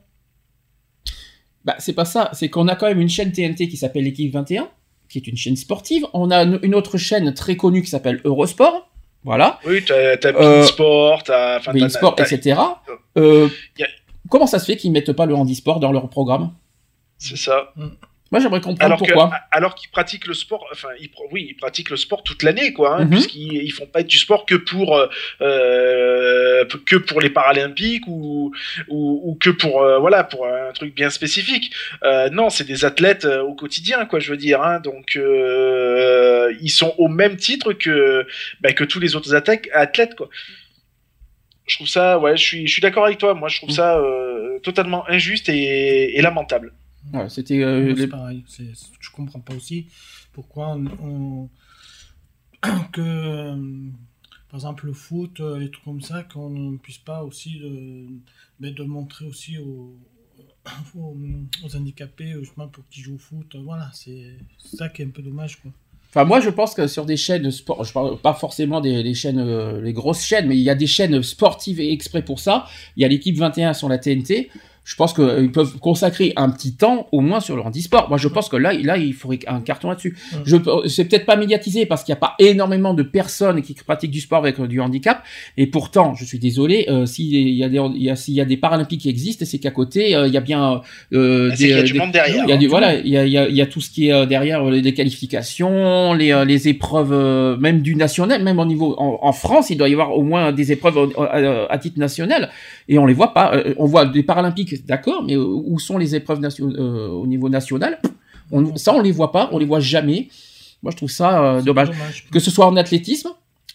Bah 1.64 1.76
c'est 1.78 1.94
pas 1.94 2.06
ça, 2.06 2.30
c'est 2.32 2.48
qu'on 2.48 2.68
a 2.68 2.76
quand 2.76 2.88
même 2.88 3.00
une 3.00 3.10
chaîne 3.10 3.32
TNT 3.32 3.68
qui 3.68 3.76
s'appelle 3.76 4.04
l'équipe 4.04 4.32
21, 4.32 4.70
qui 5.10 5.18
est 5.18 5.26
une 5.26 5.36
chaîne 5.36 5.56
sportive. 5.56 6.06
On 6.14 6.30
a 6.30 6.42
une 6.42 6.74
autre 6.74 6.96
chaîne 6.96 7.34
très 7.34 7.56
connue 7.56 7.82
qui 7.82 7.90
s'appelle 7.90 8.22
Eurosport 8.24 8.91
voilà. 9.24 9.60
Oui, 9.66 9.84
t'as 9.84 10.16
as 10.22 10.26
euh, 10.26 10.62
Sport, 10.64 11.22
t'as... 11.22 11.60
Sport, 11.88 12.16
etc. 12.18 12.58
Euh, 13.16 13.48
comment 14.28 14.46
ça 14.46 14.58
se 14.58 14.64
fait 14.64 14.76
qu'ils 14.76 14.92
mettent 14.92 15.12
pas 15.12 15.26
le 15.26 15.34
handisport 15.34 15.80
dans 15.80 15.92
leur 15.92 16.08
programme? 16.08 16.52
C'est 17.18 17.36
ça. 17.36 17.72
Mm. 17.76 17.86
Moi, 18.32 18.40
j'aimerais 18.40 18.62
comprendre 18.62 18.82
alors 18.82 18.98
pourquoi. 18.98 19.30
alors 19.50 19.74
qu'ils 19.74 19.90
pratiquent 19.90 20.26
le 20.26 20.32
sport, 20.32 20.66
enfin, 20.72 20.88
ils, 20.98 21.10
oui, 21.32 21.48
ils 21.50 21.54
pratiquent 21.54 21.90
le 21.90 21.98
sport 21.98 22.22
toute 22.22 22.42
l'année, 22.42 22.72
quoi, 22.72 22.96
hein, 22.96 23.04
mhm. 23.04 23.10
puisqu'ils 23.10 23.62
ils 23.62 23.70
font 23.72 23.84
pas 23.84 24.02
du 24.02 24.16
sport 24.16 24.46
que 24.46 24.54
pour 24.54 24.96
euh, 24.96 25.06
euh, 25.42 26.64
que 26.86 26.96
pour 26.96 27.20
les 27.20 27.28
Paralympiques 27.28 28.06
ou 28.06 28.50
ou, 28.88 29.36
que 29.38 29.50
pour 29.50 29.82
euh, 29.82 29.98
voilà 29.98 30.24
pour 30.24 30.46
un 30.46 30.72
truc 30.72 30.94
bien 30.94 31.10
spécifique. 31.10 31.74
non, 32.32 32.48
c'est 32.48 32.64
des 32.64 32.86
athlètes 32.86 33.26
au 33.26 33.54
quotidien, 33.54 34.06
quoi, 34.06 34.18
je 34.18 34.30
veux 34.30 34.38
dire. 34.38 34.62
Hein, 34.62 34.80
donc, 34.80 35.14
ils 35.14 36.70
sont 36.70 36.94
au 36.96 37.08
même 37.08 37.36
titre 37.36 37.74
que 37.74 38.26
bah, 38.62 38.72
que 38.72 38.84
tous 38.84 38.98
les 38.98 39.14
autres 39.14 39.34
athlètes, 39.34 40.14
quoi. 40.16 40.30
Je 41.66 41.76
trouve 41.76 41.88
ça, 41.88 42.18
ouais, 42.18 42.36
je 42.38 42.42
suis 42.42 42.66
je 42.66 42.72
suis 42.72 42.82
d'accord 42.82 43.04
avec 43.04 43.18
toi. 43.18 43.34
Moi, 43.34 43.50
je 43.50 43.58
trouve 43.58 43.70
mm. 43.70 43.74
ça 43.74 44.00
totalement 44.62 45.06
injuste 45.06 45.50
et 45.50 46.18
lamentable 46.22 46.72
c'était. 47.28 47.62
Euh, 47.62 47.94
c'est 47.96 48.08
pareil. 48.08 48.44
Je 48.48 49.10
comprends 49.10 49.40
pas 49.40 49.54
aussi 49.54 49.86
pourquoi 50.32 50.78
on, 51.02 51.48
que 52.92 53.00
euh, 53.00 53.56
par 54.48 54.58
exemple 54.58 54.86
le 54.86 54.92
foot, 54.92 55.40
euh, 55.40 55.58
les 55.58 55.70
trucs 55.70 55.84
comme 55.84 56.00
ça, 56.00 56.22
qu'on 56.22 56.50
ne 56.50 56.76
puisse 56.76 56.98
pas 56.98 57.22
aussi 57.22 57.58
de, 57.58 58.06
ben, 58.60 58.74
de 58.74 58.84
montrer 58.84 59.26
aussi 59.26 59.58
aux, 59.58 59.96
aux, 60.96 61.76
handicapés 61.76 62.34
justement 62.40 62.68
pour 62.68 62.84
qu'ils 62.88 63.02
jouent 63.02 63.16
au 63.16 63.18
foot. 63.18 63.56
Voilà, 63.62 63.90
c'est 63.92 64.36
ça 64.58 64.88
qui 64.88 65.02
est 65.02 65.06
un 65.06 65.10
peu 65.10 65.22
dommage 65.22 65.60
quoi. 65.60 65.70
Enfin, 66.14 66.26
moi, 66.26 66.40
je 66.40 66.50
pense 66.50 66.74
que 66.74 66.86
sur 66.88 67.06
des 67.06 67.16
chaînes 67.16 67.50
sport, 67.50 67.84
je 67.84 67.92
parle 67.94 68.18
pas 68.18 68.34
forcément 68.34 68.82
des, 68.82 69.14
chaînes, 69.14 69.80
les 69.80 69.94
grosses 69.94 70.22
chaînes, 70.22 70.46
mais 70.46 70.58
il 70.58 70.62
y 70.62 70.68
a 70.68 70.74
des 70.74 70.86
chaînes 70.86 71.22
sportives 71.22 71.80
et 71.80 71.90
exprès 71.90 72.22
pour 72.22 72.38
ça. 72.38 72.66
Il 72.98 73.02
y 73.02 73.06
a 73.06 73.08
l'équipe 73.08 73.34
21 73.34 73.72
sur 73.72 73.88
la 73.88 73.96
TNT 73.96 74.50
je 74.84 74.96
pense 74.96 75.12
qu'ils 75.12 75.24
euh, 75.24 75.48
peuvent 75.48 75.78
consacrer 75.78 76.32
un 76.34 76.50
petit 76.50 76.74
temps 76.74 77.06
au 77.12 77.20
moins 77.20 77.40
sur 77.40 77.54
le 77.54 77.62
handisport. 77.62 78.08
Moi, 78.08 78.18
je 78.18 78.26
pense 78.26 78.48
que 78.48 78.56
là, 78.56 78.72
là, 78.72 78.96
il 78.96 79.14
faudrait 79.14 79.38
un 79.46 79.60
carton 79.60 79.90
là-dessus. 79.90 80.16
Je, 80.44 80.56
c'est 80.88 81.04
peut-être 81.04 81.24
pas 81.24 81.36
médiatisé 81.36 81.86
parce 81.86 82.02
qu'il 82.02 82.12
n'y 82.12 82.16
a 82.16 82.20
pas 82.20 82.34
énormément 82.40 82.92
de 82.92 83.04
personnes 83.04 83.62
qui 83.62 83.74
pratiquent 83.74 84.10
du 84.10 84.20
sport 84.20 84.38
avec 84.38 84.58
euh, 84.58 84.66
du 84.66 84.80
handicap. 84.80 85.22
Et 85.56 85.68
pourtant, 85.68 86.14
je 86.14 86.24
suis 86.24 86.40
désolé, 86.40 86.86
euh, 86.88 87.06
s'il 87.06 87.26
y 87.26 87.62
a 87.62 87.68
y 87.68 88.10
a, 88.10 88.16
s'il 88.16 88.34
y 88.34 88.40
a 88.40 88.44
des 88.44 88.56
paralympiques 88.56 89.02
qui 89.02 89.08
existent, 89.08 89.44
c'est 89.46 89.58
qu'à 89.58 89.70
côté, 89.70 90.10
il 90.10 90.32
y 90.32 90.36
a 90.36 90.40
bien 90.40 90.82
euh, 91.12 91.54
des, 91.56 91.64
il 91.64 91.70
y 91.70 91.72
a 91.74 91.82
du 91.82 91.94
monde 91.94 92.10
derrière. 92.10 92.44
Il 92.44 92.50
y 92.50 92.52
a 92.52 92.56
du, 92.56 92.66
voilà, 92.66 92.94
il 92.94 93.08
y 93.08 93.16
a, 93.16 93.24
il 93.24 93.56
y 93.56 93.62
a, 93.62 93.66
tout 93.66 93.80
ce 93.80 93.90
qui 93.90 94.08
est 94.08 94.26
derrière 94.26 94.64
les 94.64 94.94
qualifications, 94.94 96.12
les, 96.12 96.44
les 96.44 96.68
épreuves, 96.68 97.58
même 97.60 97.82
du 97.82 97.94
national, 97.94 98.42
même 98.42 98.58
au 98.58 98.64
niveau 98.64 98.96
en, 98.98 99.32
France, 99.32 99.70
il 99.70 99.76
doit 99.76 99.88
y 99.88 99.92
avoir 99.92 100.16
au 100.16 100.22
moins 100.22 100.52
des 100.52 100.72
épreuves 100.72 101.12
à, 101.18 101.78
titre 101.78 101.98
national. 101.98 102.50
Et 102.88 102.98
on 102.98 103.06
les 103.06 103.14
voit 103.14 103.32
pas. 103.32 103.62
on 103.78 103.86
voit 103.86 104.06
des 104.06 104.22
paralympiques 104.22 104.71
d'accord, 104.78 105.22
mais 105.22 105.36
où 105.36 105.78
sont 105.78 105.98
les 105.98 106.14
épreuves 106.14 106.40
euh, 106.60 107.08
au 107.08 107.26
niveau 107.26 107.48
national? 107.48 108.00
On, 108.50 108.76
Ça, 108.76 108.94
on 108.94 109.00
les 109.00 109.12
voit 109.12 109.32
pas, 109.32 109.48
on 109.52 109.58
les 109.58 109.66
voit 109.66 109.80
jamais. 109.80 110.28
Moi, 110.82 110.90
je 110.90 110.96
trouve 110.96 111.10
ça 111.10 111.56
euh, 111.56 111.62
dommage. 111.62 111.90
Que 112.30 112.40
ce 112.40 112.50
soit 112.50 112.66
en 112.66 112.76
athlétisme, 112.76 113.30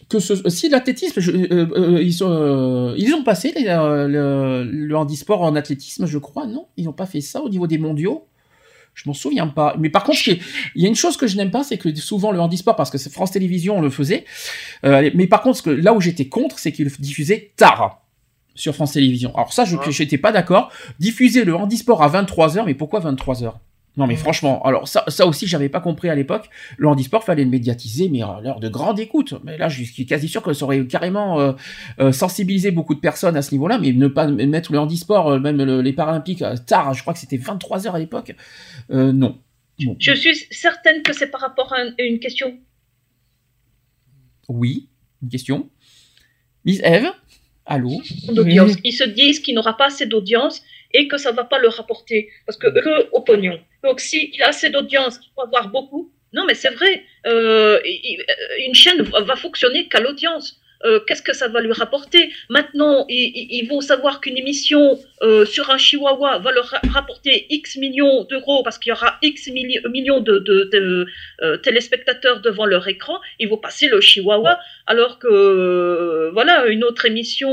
que 0.10 0.20
ce, 0.20 0.50
si 0.50 0.70
l'athlétisme, 0.70 1.20
euh, 1.20 2.02
ils, 2.02 2.14
sont, 2.14 2.96
ils 2.98 3.14
ont 3.14 3.24
passé 3.24 3.54
le, 3.56 4.64
le, 4.64 4.98
handisport 4.98 5.42
en 5.42 5.56
athlétisme, 5.56 6.06
je 6.06 6.18
crois, 6.18 6.46
non? 6.46 6.68
Ils 6.78 6.86
n'ont 6.86 6.94
pas 6.94 7.06
fait 7.06 7.22
ça 7.22 7.42
au 7.42 7.50
niveau 7.50 7.68
des 7.68 7.78
mondiaux? 7.78 8.26
Je 8.94 9.04
m'en 9.06 9.14
souviens 9.14 9.48
pas. 9.48 9.76
Mais 9.78 9.90
par 9.90 10.04
contre, 10.04 10.28
il 10.28 10.42
y 10.76 10.86
a 10.86 10.88
une 10.88 10.96
chose 10.96 11.18
que 11.18 11.28
je 11.28 11.38
n'aime 11.38 11.52
pas, 11.52 11.64
c'est 11.64 11.78
que 11.78 11.94
souvent 11.96 12.32
le 12.32 12.40
handisport, 12.40 12.76
parce 12.76 12.90
que 12.90 12.98
France 12.98 13.32
Télévisions, 13.32 13.78
on 13.78 13.82
le 13.82 13.92
faisait. 13.92 14.26
mais 14.84 15.28
par 15.28 15.42
contre, 15.44 15.72
là 15.72 15.94
où 15.94 16.02
j'étais 16.02 16.28
contre, 16.28 16.58
c'est 16.58 16.72
qu'ils 16.72 16.90
diffusaient 17.00 17.52
tard 17.56 18.07
sur 18.58 18.76
France 18.76 18.94
Télévisions. 18.94 19.34
Alors 19.36 19.54
ça, 19.54 19.66
je 19.66 19.78
n'étais 20.04 20.18
pas 20.18 20.32
d'accord. 20.32 20.72
Diffuser 21.00 21.46
le 21.46 21.56
handisport 21.56 22.04
à 22.04 22.10
23h, 22.10 22.66
mais 22.66 22.74
pourquoi 22.74 23.00
23h 23.00 23.54
non 23.98 24.06
mais 24.06 24.16
franchement, 24.16 24.62
alors 24.64 24.88
ça, 24.88 25.04
ça 25.08 25.26
aussi 25.26 25.48
j'avais 25.48 25.70
pas 25.70 25.80
compris 25.80 26.08
à 26.10 26.16
l'époque. 26.16 26.50
Le 26.78 26.88
handisport 26.88 27.24
fallait 27.24 27.44
le 27.44 27.50
médiatiser, 27.50 28.10
mais 28.10 28.22
à 28.22 28.40
l'heure 28.42 28.60
de 28.60 28.70
grande 28.70 29.00
écoute. 29.00 29.34
Mais 29.44 29.58
là, 29.58 29.70
je 29.70 29.84
suis 29.84 30.06
quasi 30.06 30.28
sûr 30.28 30.44
que 30.44 30.54
ça 30.54 30.66
aurait 30.66 30.86
carrément 30.86 31.40
euh, 31.40 31.54
euh, 32.00 32.12
sensibilisé 32.12 32.70
beaucoup 32.70 32.94
de 32.94 33.00
personnes 33.00 33.36
à 33.36 33.42
ce 33.42 33.52
niveau-là, 33.52 33.80
mais 33.80 33.94
ne 33.94 34.08
pas 34.08 34.28
mettre 34.28 34.72
le 34.72 34.80
handisport, 34.80 35.32
euh, 35.32 35.40
même 35.40 35.58
les 35.58 35.94
Paralympiques 35.94 36.44
tard. 36.68 36.94
Je 36.94 37.02
crois 37.02 37.14
que 37.14 37.20
c'était 37.20 37.38
23 37.38 37.80
h 37.80 37.92
à 37.92 38.00
l'époque. 38.00 38.36
non. 38.90 39.40
Je 40.00 40.14
suis 40.14 40.48
certaine 40.52 41.02
que 41.02 41.14
c'est 41.14 41.28
par 41.28 41.42
rapport 41.42 41.74
à 41.74 41.78
une 42.00 42.20
question. 42.20 42.56
Oui, 44.48 44.90
une 45.24 45.30
question. 45.30 45.70
Miss 46.66 46.80
Eve? 46.84 47.12
Allô? 47.68 48.02
Ils 48.84 48.94
se 48.94 49.04
disent 49.04 49.40
qu'il 49.40 49.56
n'aura 49.56 49.76
pas 49.76 49.88
assez 49.88 50.06
d'audience 50.06 50.64
et 50.94 51.08
que 51.08 51.18
ça 51.18 51.32
ne 51.32 51.36
va 51.36 51.44
pas 51.44 51.60
le 51.60 51.68
rapporter. 51.68 52.30
Parce 52.46 52.58
que 52.58 52.68
eux, 52.68 53.10
au 53.12 53.22
pognon. 53.22 53.60
Donc, 53.84 54.00
s'il 54.00 54.42
a 54.42 54.50
assez 54.50 54.70
d'audience, 54.70 55.20
il 55.22 55.30
faut 55.36 55.42
avoir 55.42 55.70
beaucoup. 55.70 56.12
Non, 56.34 56.46
mais 56.46 56.54
c'est 56.54 56.70
vrai. 56.70 57.04
Euh, 57.26 57.80
une 58.66 58.74
chaîne 58.74 59.02
va 59.02 59.36
fonctionner 59.36 59.88
qu'à 59.88 60.00
l'audience. 60.00 60.57
Euh, 60.86 61.00
qu'est-ce 61.08 61.22
que 61.22 61.34
ça 61.34 61.48
va 61.48 61.62
lui 61.62 61.74
rapporter 61.74 62.32
Maintenant, 62.50 63.06
il, 63.10 63.66
faut 63.68 63.82
savoir 63.82 64.22
qu'une 64.22 64.38
émission 64.38 65.00
euh, 65.24 65.46
sur 65.46 65.70
un 65.70 65.78
chihuahua 65.78 66.40
va 66.40 66.52
leur 66.52 66.74
rapporter 66.92 67.48
X 67.50 67.78
millions 67.78 68.24
d'euros 68.26 68.62
parce 68.64 68.78
qu'il 68.78 68.92
y 68.92 68.94
aura 68.94 69.18
X 69.22 69.50
millions 69.50 70.20
de, 70.22 71.08
euh, 71.42 71.58
téléspectateurs 71.58 72.42
devant 72.42 72.66
leur 72.66 72.88
écran. 72.88 73.20
Ils 73.40 73.50
vont 73.50 73.58
passer 73.58 73.88
le 73.88 74.02
chihuahua, 74.02 74.60
alors 74.86 75.20
que 75.20 76.30
voilà 76.34 76.68
une 76.68 76.84
autre 76.84 77.06
émission, 77.06 77.50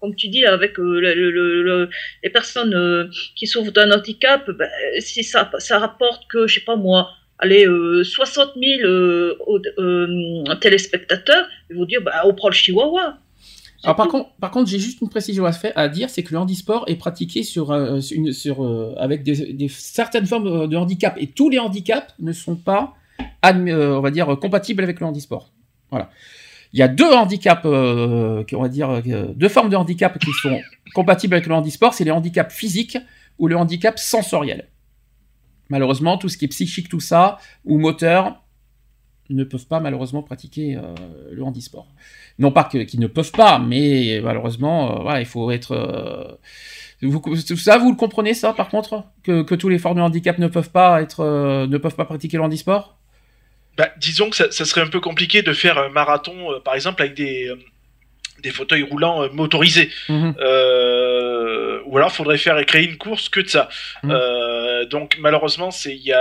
comme 0.00 0.14
tu 0.16 0.28
dis, 0.28 0.46
avec 0.46 0.76
les 0.78 2.30
personnes 2.30 3.10
qui 3.36 3.46
souffrent 3.46 3.72
d'un 3.72 3.90
handicap, 3.92 4.50
ben, 4.50 4.68
si 5.00 5.22
ça, 5.22 5.50
ça 5.58 5.78
rapporte 5.78 6.26
que, 6.28 6.46
je 6.46 6.54
sais 6.54 6.64
pas 6.64 6.76
moi, 6.76 7.10
allez, 7.38 7.66
60 8.04 8.50
000 8.56 8.80
euh, 8.84 9.38
euh, 9.78 10.54
téléspectateurs, 10.60 11.46
ils 11.70 11.76
vont 11.76 11.84
dire, 11.84 12.02
bah, 12.02 12.22
on 12.24 12.34
prend 12.34 12.48
le 12.48 12.54
chihuahua. 12.54 13.18
Alors, 13.84 13.94
par, 13.94 14.08
contre, 14.08 14.30
par 14.40 14.50
contre, 14.50 14.68
j'ai 14.68 14.80
juste 14.80 15.00
une 15.00 15.08
précision 15.08 15.44
à, 15.44 15.52
faire, 15.52 15.72
à 15.76 15.88
dire, 15.88 16.10
c'est 16.10 16.24
que 16.24 16.32
le 16.32 16.38
handisport 16.38 16.84
est 16.88 16.96
pratiqué 16.96 17.44
sur, 17.44 17.70
euh, 17.70 18.00
une, 18.10 18.32
sur, 18.32 18.64
avec 18.98 19.22
des, 19.22 19.68
certaines 19.68 20.26
formes 20.26 20.66
de 20.68 20.76
handicap. 20.76 21.16
Et 21.18 21.28
tous 21.28 21.48
les 21.48 21.60
handicaps 21.60 22.12
ne 22.18 22.32
sont 22.32 22.56
pas, 22.56 22.94
on 23.44 24.00
va 24.00 24.10
dire, 24.10 24.36
compatibles 24.40 24.82
avec 24.82 24.98
le 24.98 25.06
handisport. 25.06 25.52
Voilà. 25.90 26.10
Il 26.72 26.80
y 26.80 26.82
a 26.82 26.88
deux 26.88 27.10
handicaps, 27.10 27.64
on 27.64 28.44
va 28.50 28.68
dire, 28.68 29.00
deux 29.34 29.48
formes 29.48 29.70
de 29.70 29.76
handicap 29.76 30.18
qui 30.18 30.32
sont 30.32 30.60
compatibles 30.92 31.34
avec 31.34 31.46
le 31.46 31.54
handisport. 31.54 31.94
C'est 31.94 32.04
les 32.04 32.10
handicaps 32.10 32.52
physiques 32.52 32.98
ou 33.38 33.46
le 33.46 33.56
handicap 33.56 33.98
sensoriel. 33.98 34.66
Malheureusement, 35.68 36.18
tout 36.18 36.28
ce 36.28 36.38
qui 36.38 36.46
est 36.46 36.48
psychique, 36.48 36.88
tout 36.88 37.00
ça, 37.00 37.38
ou 37.64 37.78
moteur, 37.78 38.42
ne 39.30 39.44
peuvent 39.44 39.66
pas 39.66 39.80
malheureusement 39.80 40.22
pratiquer 40.22 40.76
euh, 40.76 40.94
le 41.30 41.42
handisport. 41.42 41.86
Non 42.38 42.52
pas 42.52 42.64
qu'ils 42.64 43.00
ne 43.00 43.06
peuvent 43.06 43.32
pas, 43.32 43.58
mais 43.58 44.20
malheureusement, 44.22 45.06
euh, 45.06 45.20
il 45.20 45.26
faut 45.26 45.50
être... 45.50 45.72
Euh, 45.72 46.36
ça, 47.56 47.78
vous 47.78 47.90
le 47.90 47.96
comprenez 47.96 48.34
ça, 48.34 48.52
par 48.52 48.68
contre 48.68 49.04
que, 49.22 49.54
tous 49.54 49.68
les 49.68 49.78
formes 49.78 49.98
de 49.98 50.02
handicap 50.02 50.38
ne 50.38 50.48
peuvent 50.48 50.70
pas, 50.70 51.00
être, 51.00 51.66
ne 51.68 51.78
peuvent 51.78 51.94
pas 51.94 52.04
pratiquer 52.04 52.38
le 52.38 52.42
handisport? 52.42 52.98
Bah, 53.76 53.90
Disons 53.98 54.30
que 54.30 54.36
ça, 54.36 54.50
serait 54.50 54.80
un 54.80 54.88
peu 54.88 54.98
compliqué 54.98 55.42
de 55.42 55.52
faire 55.52 55.78
un 55.78 55.90
marathon, 55.90 56.34
par 56.64 56.74
exemple, 56.74 57.02
avec 57.02 57.14
des 57.14 57.52
des 58.42 58.50
fauteuils 58.50 58.82
roulants 58.82 59.22
euh, 59.22 59.28
motorisés. 59.32 59.90
Mhm. 60.08 60.34
Euh, 60.38 61.80
ou 61.86 61.96
alors, 61.96 62.12
faudrait 62.12 62.38
faire 62.38 62.58
et 62.58 62.64
créer 62.64 62.84
une 62.84 62.98
course 62.98 63.28
que 63.28 63.40
de 63.40 63.48
ça. 63.48 63.68
Mhm. 64.02 64.10
Euh, 64.10 64.84
donc, 64.86 65.16
malheureusement, 65.18 65.70
c'est 65.70 65.94
il 65.96 66.14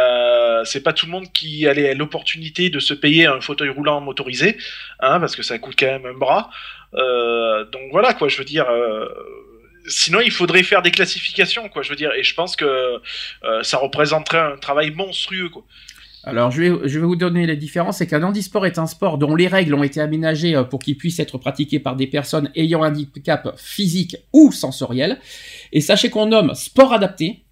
c'est 0.65 0.81
pas 0.81 0.93
tout 0.93 1.05
le 1.05 1.11
monde 1.11 1.31
qui 1.33 1.67
a 1.67 1.73
l'opportunité 1.93 2.69
de 2.69 2.79
se 2.79 2.93
payer 2.93 3.25
un 3.25 3.41
fauteuil 3.41 3.69
roulant 3.69 4.01
motorisé, 4.01 4.57
hein, 4.99 5.19
parce 5.19 5.35
que 5.35 5.43
ça 5.43 5.57
coûte 5.59 5.75
quand 5.77 5.85
même 5.85 6.05
un 6.05 6.13
bras. 6.13 6.49
donc 6.93 7.91
voilà, 7.91 8.13
quoi. 8.13 8.27
Je 8.27 8.37
veux 8.37 8.45
dire. 8.45 8.67
Sinon, 9.89 10.19
il 10.19 10.31
faudrait 10.31 10.63
faire 10.63 10.81
des 10.81 10.91
classifications, 10.91 11.69
quoi. 11.69 11.81
Je 11.81 11.89
veux 11.89 11.95
dire, 11.95 12.11
et 12.13 12.23
je 12.23 12.33
pense 12.33 12.55
que 12.55 13.01
ça 13.61 13.77
représenterait 13.77 14.39
un 14.39 14.57
travail 14.57 14.91
monstrueux, 14.91 15.49
quoi. 15.49 15.63
Alors, 16.27 16.51
je 16.51 16.61
vais, 16.61 16.99
vous 16.99 17.15
donner 17.15 17.45
les 17.45 17.55
différences. 17.55 17.99
C'est 17.99 18.07
qu'un 18.07 18.21
handisport 18.21 18.65
est 18.65 18.77
un 18.79 18.85
sport 18.85 19.17
dont 19.17 19.33
les 19.33 19.47
règles 19.47 19.73
ont 19.73 19.83
été 19.83 20.01
aménagées 20.01 20.57
euh, 20.57 20.65
pour 20.65 20.79
qu'il 20.79 20.97
puisse 20.97 21.19
être 21.19 21.37
pratiqué 21.37 21.79
par 21.79 21.95
des 21.95 22.05
personnes 22.05 22.51
ayant 22.53 22.83
un 22.83 22.91
handicap 22.91 23.57
physique 23.57 24.17
ou 24.33 24.51
sensoriel. 24.51 25.19
Et 25.71 25.79
sachez 25.79 26.09
qu'on 26.09 26.25
nomme 26.25 26.53
sport 26.53 26.91
adapté 26.91 27.45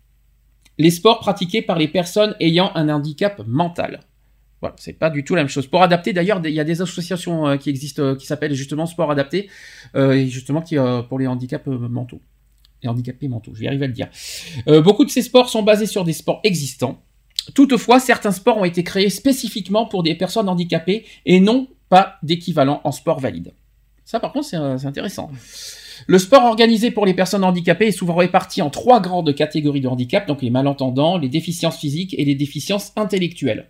les 0.78 0.89
sports 0.89 1.19
pratiqués 1.19 1.61
par 1.61 1.78
les 1.78 1.88
personnes 1.88 2.36
ayant 2.41 2.71
un 2.76 2.89
handicap 2.89 3.41
mental. 3.47 4.01
Voilà, 4.59 4.76
c'est 4.78 4.99
pas 4.99 5.09
du 5.09 5.23
tout 5.23 5.36
la 5.36 5.43
même 5.43 5.49
chose. 5.49 5.63
Sport 5.63 5.84
adapté, 5.84 6.11
d'ailleurs, 6.11 6.41
il 6.43 6.51
y 6.51 6.59
a 6.59 6.65
des 6.65 6.82
associations 6.82 7.47
euh, 7.47 7.55
qui 7.55 7.69
existent 7.69 8.03
euh, 8.03 8.15
qui 8.15 8.26
s'appellent 8.26 8.55
justement 8.55 8.88
sport 8.88 9.09
adapté, 9.09 9.49
justement 9.95 10.61
qui 10.61 10.76
pour 11.07 11.17
les 11.17 11.28
handicaps 11.28 11.67
mentaux. 11.67 12.19
Les 12.84 12.89
handicapés 12.89 13.30
mentaux, 13.30 13.53
je 13.55 13.61
vais 13.61 13.67
arriver 13.67 13.86
à 13.86 13.88
le 13.88 13.93
dire. 13.93 14.09
beaucoup 14.84 15.05
de 15.05 15.09
ces 15.09 15.21
sports 15.21 15.47
sont 15.47 15.63
basés 15.63 15.86
sur 15.86 16.03
des 16.03 16.11
sports 16.11 16.41
existants 16.43 17.01
Toutefois, 17.54 18.00
certains 18.00 18.32
sports 18.32 18.58
ont 18.58 18.66
été 18.66 18.84
créés 18.84 19.10
spécifiquement 19.10 19.86
pour 19.86 20.04
des 20.04 20.16
personnes 20.16 20.50
handicapées 20.50 21.06
et 21.26 21.39
non 21.39 21.68
pas 21.89 22.16
d'équivalent 22.24 22.82
en 22.84 22.91
sport 22.91 23.20
valide. 23.20 23.54
Ça, 24.04 24.20
par 24.20 24.32
contre, 24.32 24.48
c'est 24.48 24.58
euh, 24.58 24.78
intéressant. 24.86 25.32
Le 26.08 26.20
sport 26.20 26.43
organisé 26.43 26.91
pour 26.91 27.06
les 27.06 27.14
personnes 27.14 27.43
handicapées 27.43 27.88
est 27.88 27.91
souvent 27.91 28.16
réparti 28.16 28.62
en 28.62 28.70
trois 28.70 29.00
grandes 29.00 29.34
catégories 29.34 29.82
de 29.82 29.88
handicap, 29.88 30.28
donc 30.28 30.41
les 30.41 30.50
malentendants, 30.50 31.18
les 31.18 31.30
déficiences 31.30 31.80
physiques 31.80 32.14
et 32.18 32.26
les 32.26 32.36
déficiences 32.36 32.91
intellectuelles. 32.96 33.68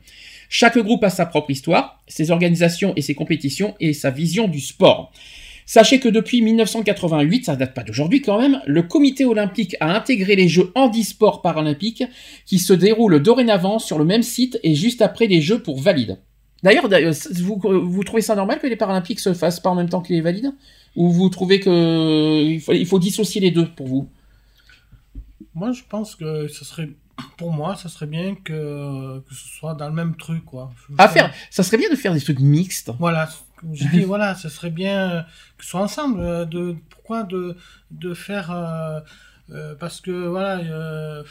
Chaque 0.49 0.77
groupe 0.77 1.03
a 1.03 1.09
sa 1.09 1.25
propre 1.25 1.51
histoire, 1.51 2.01
ses 2.07 2.31
organisations 2.31 2.93
et 2.95 3.01
ses 3.01 3.15
compétitions 3.15 3.75
et 3.79 3.93
sa 3.93 4.09
vision 4.09 4.47
du 4.47 4.59
sport. 4.59 5.11
Sachez 5.65 5.99
que 5.99 6.09
depuis 6.09 6.41
1988, 6.41 7.45
ça 7.45 7.55
date 7.55 7.73
pas 7.73 7.83
d'aujourd'hui 7.83 8.21
quand 8.21 8.39
même, 8.39 8.61
le 8.67 8.83
comité 8.83 9.25
olympique 9.25 9.75
a 9.79 9.95
intégré 9.95 10.35
les 10.35 10.47
Jeux 10.47 10.71
handisport 10.75 11.41
paralympiques 11.41 12.03
qui 12.45 12.59
se 12.59 12.73
déroulent 12.73 13.21
dorénavant 13.21 13.79
sur 13.79 13.97
le 13.97 14.05
même 14.05 14.21
site 14.21 14.59
et 14.63 14.75
juste 14.75 15.01
après 15.01 15.25
les 15.25 15.41
Jeux 15.41 15.61
pour 15.61 15.79
valides. 15.79 16.19
D'ailleurs, 16.61 16.87
vous, 17.41 17.61
vous 17.63 18.03
trouvez 18.03 18.21
ça 18.21 18.35
normal 18.35 18.59
que 18.59 18.67
les 18.67 18.75
paralympiques 18.75 19.19
se 19.19 19.33
fassent 19.33 19.59
pas 19.59 19.69
en 19.69 19.75
même 19.75 19.89
temps 19.89 20.01
que 20.01 20.13
les 20.13 20.21
valides? 20.21 20.53
Ou 20.95 21.11
vous 21.11 21.29
trouvez 21.29 21.59
qu'il 21.59 22.61
faut, 22.61 22.73
il 22.73 22.85
faut 22.85 22.99
dissocier 22.99 23.41
les 23.41 23.51
deux 23.51 23.67
pour 23.67 23.87
vous? 23.87 24.07
Moi, 25.53 25.71
je 25.71 25.81
pense 25.87 26.15
que 26.15 26.47
ce 26.47 26.65
serait 26.65 26.89
pour 27.37 27.51
moi, 27.51 27.75
ça 27.75 27.89
serait 27.89 28.07
bien 28.07 28.35
que, 28.35 29.19
que 29.19 29.33
ce 29.33 29.47
soit 29.57 29.73
dans 29.73 29.87
le 29.87 29.93
même 29.93 30.15
truc, 30.15 30.43
quoi. 30.45 30.71
À 30.97 31.07
faire, 31.07 31.33
ça 31.49 31.63
serait 31.63 31.77
bien 31.77 31.89
de 31.89 31.95
faire 31.95 32.13
des 32.13 32.21
trucs 32.21 32.39
mixtes. 32.39 32.91
Voilà, 32.99 33.29
je 33.73 33.87
dis, 33.89 34.03
voilà, 34.05 34.35
ce 34.35 34.49
serait 34.49 34.69
bien 34.69 35.09
euh, 35.11 35.21
que 35.57 35.63
ce 35.63 35.71
soit 35.71 35.81
ensemble. 35.81 36.19
Euh, 36.21 36.45
de, 36.45 36.75
pourquoi 36.89 37.23
de, 37.23 37.55
de 37.91 38.13
faire. 38.13 38.51
Euh, 38.51 39.75
parce 39.75 40.01
que, 40.01 40.11
voilà, 40.27 41.23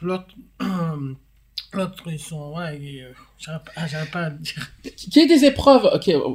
l'autre. 0.00 0.34
L'autre, 1.74 2.02
ils 2.08 2.18
sont. 2.18 2.52
Ouais, 2.54 3.14
j'arrive 3.90 4.10
pas 4.10 4.20
à 4.20 4.30
dire. 4.30 4.70
Qu'il 4.96 5.22
y 5.22 5.24
ait 5.24 5.28
des 5.28 5.44
épreuves, 5.44 5.88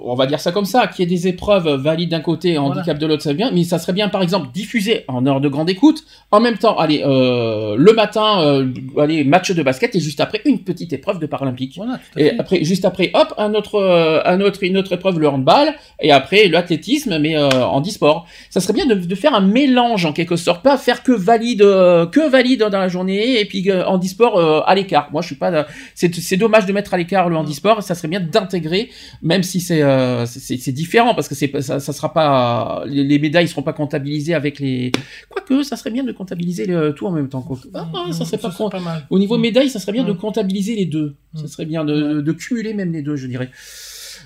on 0.03 0.15
va 0.15 0.25
dire 0.25 0.39
ça 0.39 0.51
comme 0.51 0.65
ça, 0.65 0.87
qu'il 0.87 1.03
y 1.09 1.13
ait 1.13 1.17
des 1.17 1.27
épreuves 1.27 1.69
valides 1.81 2.09
d'un 2.09 2.19
côté, 2.19 2.57
handicap 2.57 2.97
de 2.97 3.05
l'autre, 3.05 3.23
ça 3.23 3.33
bien, 3.33 3.51
mais 3.51 3.63
ça 3.63 3.79
serait 3.79 3.93
bien, 3.93 4.09
par 4.09 4.21
exemple, 4.21 4.49
diffuser 4.53 5.05
en 5.07 5.25
heure 5.25 5.39
de 5.39 5.47
grande 5.47 5.69
écoute, 5.69 6.03
en 6.31 6.39
même 6.41 6.57
temps, 6.57 6.77
allez, 6.77 7.03
euh, 7.05 7.75
le 7.77 7.93
matin, 7.93 8.41
euh, 8.41 8.67
allez, 8.97 9.23
match 9.23 9.51
de 9.51 9.63
basket, 9.63 9.95
et 9.95 9.99
juste 9.99 10.19
après, 10.19 10.41
une 10.45 10.59
petite 10.59 10.91
épreuve 10.91 11.19
de 11.19 11.25
paralympique. 11.25 11.79
et 12.17 12.37
après, 12.37 12.63
juste 12.63 12.85
après, 12.85 13.11
hop, 13.13 13.33
un 13.37 13.53
autre, 13.53 13.75
euh, 13.75 14.21
un 14.25 14.41
autre, 14.41 14.63
une 14.63 14.77
autre 14.77 14.93
épreuve, 14.93 15.19
le 15.19 15.29
handball, 15.29 15.73
et 16.01 16.11
après, 16.11 16.47
l'athlétisme, 16.47 17.17
mais 17.19 17.37
en 17.37 17.81
e-sport. 17.81 18.27
Ça 18.49 18.59
serait 18.59 18.73
bien 18.73 18.85
de, 18.85 18.95
de, 18.95 19.15
faire 19.15 19.33
un 19.33 19.41
mélange, 19.41 20.05
en 20.05 20.13
quelque 20.13 20.35
sorte, 20.35 20.63
pas 20.63 20.77
faire 20.77 21.03
que 21.03 21.11
valide, 21.11 21.61
que 21.61 22.29
valide 22.29 22.63
dans 22.63 22.79
la 22.79 22.87
journée, 22.87 23.39
et 23.39 23.45
puis 23.45 23.71
en 23.71 23.99
e-sport 23.99 24.67
à 24.67 24.75
l'écart. 24.75 25.09
Moi, 25.11 25.21
je 25.21 25.27
suis 25.27 25.35
pas, 25.35 25.65
c'est 25.95 26.37
dommage 26.37 26.65
de 26.65 26.73
mettre 26.73 26.93
à 26.93 26.96
l'écart 26.97 27.29
le 27.29 27.37
handisport, 27.37 27.81
ça 27.83 27.95
serait 27.95 28.07
bien 28.09 28.19
d'intégrer, 28.19 28.89
même 29.21 29.43
si 29.43 29.61
c'est 29.61 29.81
euh, 29.81 30.25
c'est 30.25 30.71
différent 30.71 31.15
parce 31.15 31.29
que 31.29 31.35
c'est 31.35 31.61
ça, 31.61 31.79
ça 31.79 31.93
sera 31.93 32.13
pas 32.13 32.83
les, 32.85 33.19
médailles 33.19 33.47
seront 33.47 33.63
pas 33.63 33.73
comptabilisées 33.73 34.33
avec 34.33 34.59
les 34.59 34.91
quoique 35.29 35.63
ça 35.63 35.77
serait 35.77 35.91
bien 35.91 36.03
de 36.03 36.11
comptabiliser 36.11 36.65
le, 36.65 36.93
tout 36.93 37.07
en 37.07 37.11
même 37.11 37.29
temps. 37.29 37.47
Ah, 37.73 37.87
ça 38.11 38.25
serait 38.25 38.37
pas, 38.37 38.79
mal. 38.79 39.05
Au 39.09 39.19
niveau 39.19 39.37
médailles, 39.37 39.69
ça 39.69 39.79
serait 39.79 39.93
bien 39.93 40.03
de 40.03 40.11
comptabiliser 40.11 40.75
les 40.75 40.85
deux. 40.85 41.15
Ça 41.35 41.47
serait 41.47 41.65
bien 41.65 41.85
de, 41.85 42.21
de 42.21 42.31
cumuler 42.31 42.73
même 42.73 42.91
les 42.91 43.01
deux, 43.01 43.15
je 43.15 43.27
dirais. 43.27 43.49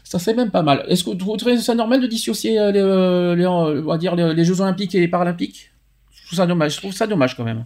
Ça 0.03 0.19
serait 0.19 0.35
même 0.35 0.51
pas 0.51 0.61
mal. 0.61 0.83
Est-ce 0.87 1.03
que 1.03 1.11
vous 1.11 1.37
trouvez 1.37 1.57
ça 1.57 1.75
normal 1.75 2.01
de 2.01 2.07
dissocier 2.07 2.59
euh, 2.59 2.71
les, 2.71 2.79
euh, 2.79 3.35
les, 3.35 3.47
on 3.47 3.81
va 3.83 3.97
dire 3.97 4.15
les, 4.15 4.43
Jeux 4.43 4.61
Olympiques 4.61 4.95
et 4.95 4.99
les 4.99 5.07
Paralympiques? 5.07 5.71
Je 6.11 6.25
trouve 6.25 6.37
ça 6.37 6.45
dommage. 6.45 6.73
Je 6.73 6.77
trouve 6.77 6.93
ça 6.93 7.07
dommage 7.07 7.35
quand 7.35 7.43
même. 7.43 7.65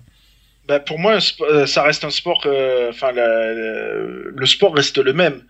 Bah 0.68 0.80
pour 0.80 0.98
moi, 0.98 1.20
euh, 1.42 1.66
ça 1.68 1.84
reste 1.84 2.04
un 2.04 2.10
sport. 2.10 2.48
Enfin, 2.90 3.12
le 3.12 4.46
sport 4.46 4.76
reste 4.76 4.98
le 4.98 5.14
même. 5.14 5.44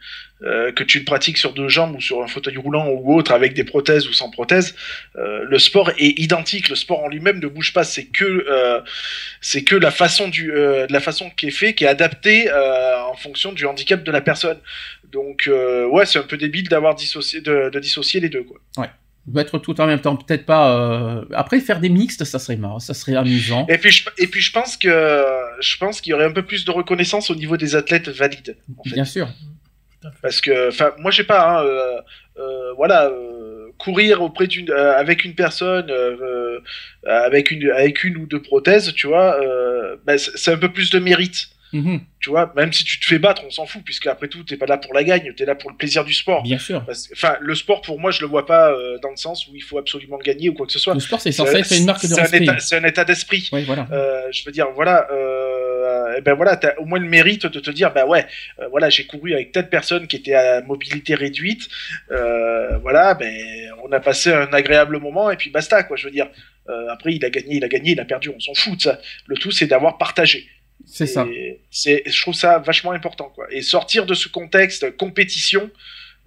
Euh, 0.43 0.73
que 0.73 0.83
tu 0.83 0.99
le 0.99 1.05
pratiques 1.05 1.37
sur 1.37 1.53
deux 1.53 1.69
jambes 1.69 1.95
ou 1.95 2.01
sur 2.01 2.21
un 2.21 2.27
fauteuil 2.27 2.57
roulant 2.57 2.89
ou 2.89 3.15
autre 3.15 3.31
avec 3.31 3.53
des 3.53 3.63
prothèses 3.63 4.05
ou 4.09 4.11
sans 4.11 4.29
prothèses, 4.29 4.75
euh, 5.15 5.45
le 5.47 5.57
sport 5.59 5.91
est 5.91 6.19
identique. 6.19 6.67
Le 6.67 6.75
sport 6.75 7.01
en 7.05 7.07
lui-même 7.07 7.39
ne 7.39 7.47
bouge 7.47 7.71
pas. 7.71 7.85
C'est 7.85 8.07
que 8.07 8.45
c'est 9.39 9.63
que 9.63 9.77
la 9.77 9.91
façon 9.91 10.27
du 10.27 10.51
la 10.51 10.99
façon 10.99 11.29
qui 11.29 11.47
est 11.47 11.51
fait, 11.51 11.73
qui 11.73 11.85
est 11.85 11.87
adaptée 11.87 12.51
en 12.51 13.15
fonction 13.15 13.53
du 13.53 13.65
handicap 13.65 14.03
de 14.03 14.11
la 14.11 14.21
personne. 14.21 14.59
Donc 15.05 15.49
ouais, 15.49 16.05
c'est 16.05 16.19
un 16.19 16.23
peu 16.23 16.35
débile 16.35 16.67
d'avoir 16.67 16.95
dissocié 16.95 17.39
de, 17.39 17.69
de, 17.69 17.79
dissocier 17.79 18.19
les 18.19 18.29
deux 18.29 18.43
quoi. 18.43 18.57
Ouais 18.77 18.89
mettre 19.27 19.57
tout 19.59 19.79
en 19.81 19.87
même 19.87 20.01
temps, 20.01 20.15
peut-être 20.15 20.45
pas. 20.45 20.77
Euh... 20.77 21.25
Après, 21.33 21.59
faire 21.59 21.79
des 21.79 21.89
mixtes, 21.89 22.23
ça 22.23 22.39
serait 22.39 22.57
marrant, 22.57 22.79
ça 22.79 22.93
serait 22.93 23.15
amusant. 23.15 23.65
Et 23.69 23.77
puis, 23.77 23.91
je, 23.91 24.03
et 24.17 24.27
puis, 24.27 24.41
je 24.41 24.51
pense 24.51 24.77
que 24.77 25.33
je 25.59 25.77
pense 25.77 26.01
qu'il 26.01 26.11
y 26.11 26.13
aurait 26.13 26.25
un 26.25 26.31
peu 26.31 26.43
plus 26.43 26.65
de 26.65 26.71
reconnaissance 26.71 27.29
au 27.29 27.35
niveau 27.35 27.57
des 27.57 27.75
athlètes 27.75 28.09
valides. 28.09 28.57
Bien 28.85 29.05
sûr. 29.05 29.27
Parce 30.21 30.39
que, 30.41 30.69
enfin, 30.69 30.91
moi, 30.99 31.09
je 31.11 31.17
sais 31.17 31.23
pas. 31.23 31.59
Hein, 31.59 31.65
euh, 31.65 32.01
euh, 32.37 32.73
voilà, 32.73 33.05
euh, 33.05 33.67
courir 33.77 34.21
auprès 34.21 34.47
d'une, 34.47 34.69
euh, 34.69 34.97
avec 34.97 35.23
une 35.23 35.35
personne, 35.35 35.91
avec 37.05 37.51
une, 37.51 37.71
avec 37.71 38.03
une 38.03 38.17
ou 38.17 38.25
deux 38.25 38.41
prothèses, 38.41 38.93
tu 38.93 39.07
vois, 39.07 39.39
bah, 40.05 40.17
c'est 40.17 40.51
un 40.51 40.57
peu 40.57 40.71
plus 40.71 40.89
de 40.89 40.99
mérite. 40.99 41.47
Mhm. 41.75 41.99
Tu 42.21 42.29
vois, 42.29 42.53
même 42.55 42.71
si 42.71 42.85
tu 42.85 42.99
te 42.99 43.05
fais 43.05 43.19
battre, 43.19 43.43
on 43.45 43.49
s'en 43.49 43.65
fout, 43.65 43.81
puisque 43.83 44.07
après 44.07 44.29
tout, 44.29 44.43
t'es 44.43 44.55
pas 44.55 44.65
là 44.65 44.77
pour 44.77 44.93
la 44.93 45.03
gagne, 45.03 45.33
t'es 45.35 45.45
là 45.45 45.55
pour 45.55 45.69
le 45.69 45.75
plaisir 45.75 46.05
du 46.05 46.13
sport. 46.13 46.41
Bien 46.41 46.57
sûr. 46.57 46.85
Enfin, 47.11 47.35
le 47.41 47.53
sport, 47.53 47.81
pour 47.81 47.99
moi, 47.99 48.11
je 48.11 48.21
le 48.21 48.27
vois 48.27 48.45
pas 48.45 48.71
euh, 48.71 48.97
dans 48.99 49.09
le 49.09 49.17
sens 49.17 49.47
où 49.47 49.51
il 49.55 49.61
faut 49.61 49.77
absolument 49.77 50.17
gagner 50.17 50.47
ou 50.49 50.53
quoi 50.53 50.65
que 50.65 50.71
ce 50.71 50.79
soit. 50.79 50.93
Le 50.93 51.01
sport, 51.01 51.19
c'est 51.19 51.33
censé 51.33 51.57
être 51.57 51.71
une 51.77 51.85
marque 51.85 52.07
de 52.07 52.15
respect. 52.15 52.45
C'est 52.59 52.77
un 52.77 52.83
état 52.85 53.03
d'esprit. 53.03 53.49
Oui, 53.51 53.63
voilà. 53.65 53.87
Euh, 53.91 54.31
je 54.31 54.45
veux 54.45 54.53
dire, 54.53 54.67
voilà, 54.73 55.05
euh, 55.11 56.21
ben 56.21 56.33
voilà, 56.33 56.55
t'as 56.55 56.75
au 56.77 56.85
moins 56.85 56.99
le 56.99 57.07
mérite 57.07 57.45
de 57.45 57.59
te 57.59 57.71
dire, 57.71 57.91
ben 57.93 58.05
ouais, 58.05 58.25
euh, 58.59 58.69
voilà, 58.69 58.89
j'ai 58.89 59.05
couru 59.05 59.33
avec 59.33 59.51
telle 59.51 59.69
personne 59.69 60.07
qui 60.07 60.15
était 60.15 60.33
à 60.33 60.61
mobilité 60.61 61.13
réduite, 61.13 61.67
voilà, 62.09 63.13
ben 63.15 63.33
on 63.83 63.91
a 63.91 63.99
passé 63.99 64.31
un 64.31 64.51
agréable 64.53 64.97
moment 64.99 65.29
et 65.29 65.35
puis 65.35 65.49
basta, 65.49 65.83
quoi. 65.83 65.97
Je 65.97 66.05
veux 66.05 66.11
dire, 66.11 66.27
après, 66.89 67.13
il 67.13 67.25
a 67.25 67.29
gagné, 67.29 67.57
il 67.57 67.63
a 67.63 67.67
gagné, 67.67 67.91
il 67.91 67.99
a 67.99 68.05
perdu, 68.05 68.29
on 68.29 68.39
s'en 68.39 68.53
fout 68.53 68.77
de 68.77 68.81
ça. 68.81 68.99
Le 69.27 69.35
tout, 69.35 69.51
c'est 69.51 69.67
d'avoir 69.67 69.97
partagé. 69.97 70.47
C'est 70.85 71.07
ça. 71.07 71.25
C'est, 71.71 72.03
je 72.05 72.21
trouve 72.21 72.33
ça 72.33 72.59
vachement 72.59 72.91
important, 72.91 73.31
quoi. 73.33 73.47
Et 73.51 73.61
sortir 73.61 74.05
de 74.05 74.13
ce 74.13 74.27
contexte 74.27 74.95
compétition, 74.97 75.71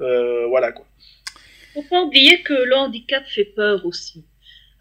euh, 0.01 0.47
voilà, 0.47 0.73
quoi. 0.73 0.87
Faut 1.75 1.83
pas 1.83 2.03
oublier 2.03 2.43
que 2.43 2.55
le 2.55 2.75
handicap 2.75 3.25
fait 3.27 3.45
peur 3.45 3.85
aussi. 3.85 4.25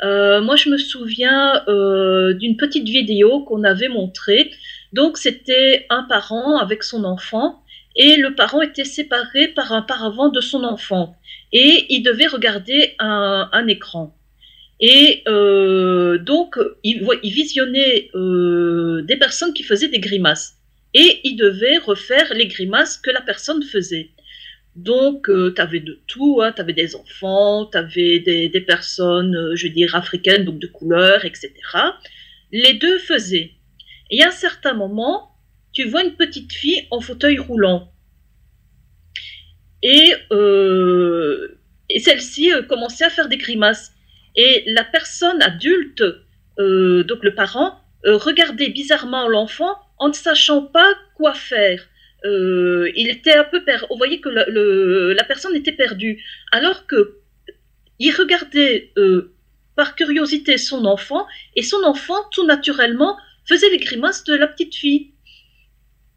Euh, 0.04 0.42
moi, 0.42 0.56
je 0.56 0.70
me 0.70 0.78
souviens 0.78 1.64
euh, 1.68 2.34
d'une 2.34 2.58
petite 2.58 2.88
vidéo 2.88 3.44
qu'on 3.44 3.64
avait 3.64 3.90
montrée. 3.90 4.52
Donc, 4.94 5.18
c'était 5.18 5.86
un 5.90 6.04
parent 6.04 6.58
avec 6.58 6.84
son 6.84 7.04
enfant 7.04 7.62
et 7.96 8.16
le 8.16 8.36
parent 8.36 8.62
était 8.62 8.86
séparé 8.86 9.48
par 9.48 9.74
un 9.74 9.82
paravent 9.82 10.30
de 10.30 10.40
son 10.40 10.64
enfant 10.64 11.16
et 11.52 11.86
il 11.90 12.04
devait 12.04 12.28
regarder 12.28 12.96
un, 13.00 13.50
un 13.52 13.68
écran. 13.68 14.17
Et 14.80 15.24
euh, 15.28 16.18
donc, 16.20 16.58
il, 16.84 17.08
il 17.24 17.34
visionnait 17.34 18.12
euh, 18.14 19.02
des 19.04 19.18
personnes 19.18 19.54
qui 19.54 19.64
faisaient 19.64 19.88
des 19.88 20.00
grimaces. 20.00 20.58
Et 20.94 21.20
il 21.24 21.36
devait 21.36 21.78
refaire 21.78 22.34
les 22.34 22.48
grimaces 22.48 22.98
que 22.98 23.10
la 23.10 23.22
personne 23.22 23.64
faisait. 23.64 24.12
Donc, 24.76 25.30
euh, 25.30 25.52
tu 25.56 25.62
avais 25.62 25.80
de 25.80 26.00
tout, 26.06 26.40
hein, 26.42 26.52
tu 26.52 26.62
avais 26.62 26.74
des 26.74 26.96
enfants, 26.96 27.66
tu 27.66 27.78
avais 27.78 28.20
des, 28.20 28.62
personnes, 28.62 29.36
euh, 29.36 29.56
je 29.56 29.68
veux 29.68 29.74
dire, 29.74 29.96
africaines, 29.96 30.46
donc 30.46 30.60
de 30.60 30.68
couleur, 30.68 31.26
etc. 31.26 31.52
Les 32.52 32.74
deux 32.76 33.00
faisaient. 33.00 33.52
Et 34.12 34.22
à 34.22 34.28
un 34.28 34.32
certain 34.32 34.74
moment, 34.74 35.32
tu 35.74 35.86
vois 35.86 36.04
une 36.04 36.16
petite 36.16 36.54
fille 36.54 36.86
en 36.92 37.02
fauteuil 37.02 37.40
roulant. 37.40 37.92
Et, 39.84 40.14
et 41.90 42.00
celle-ci 42.00 42.52
commençait 42.68 43.06
à 43.06 43.10
faire 43.10 43.30
des 43.30 43.38
grimaces. 43.38 43.92
Et 44.38 44.64
la 44.68 44.84
personne 44.84 45.42
adulte, 45.42 46.04
euh, 46.60 47.04
donc 47.04 47.24
le 47.24 47.34
parent, 47.34 47.80
euh, 48.06 48.18
regardait 48.18 48.70
bizarrement 48.70 49.28
l'enfant 49.28 49.76
en 49.98 50.10
ne 50.10 50.14
sachant 50.14 50.62
pas 50.62 50.94
quoi 51.16 51.34
faire. 51.34 51.84
Euh, 52.24 52.92
il 52.96 53.10
était 53.10 53.34
un 53.34 53.44
peu 53.44 53.64
perdu. 53.64 53.88
Vous 53.90 53.98
voyez 53.98 54.22
que 54.22 54.30
la 54.30 55.24
personne 55.24 55.56
était 55.56 55.72
perdue. 55.72 56.24
Alors 56.52 56.86
que 56.86 57.18
il 58.00 58.12
regardait 58.12 58.94
par 59.76 59.96
curiosité 59.96 60.60
son 60.60 60.86
enfant 60.86 61.26
et 61.56 61.64
son 61.64 61.82
enfant, 61.84 62.30
tout 62.32 62.46
naturellement, 62.46 63.18
faisait 63.46 63.70
les 63.72 63.78
grimaces 63.80 64.24
de 64.24 64.36
la 64.36 64.48
petite 64.48 64.76
fille. 64.76 65.14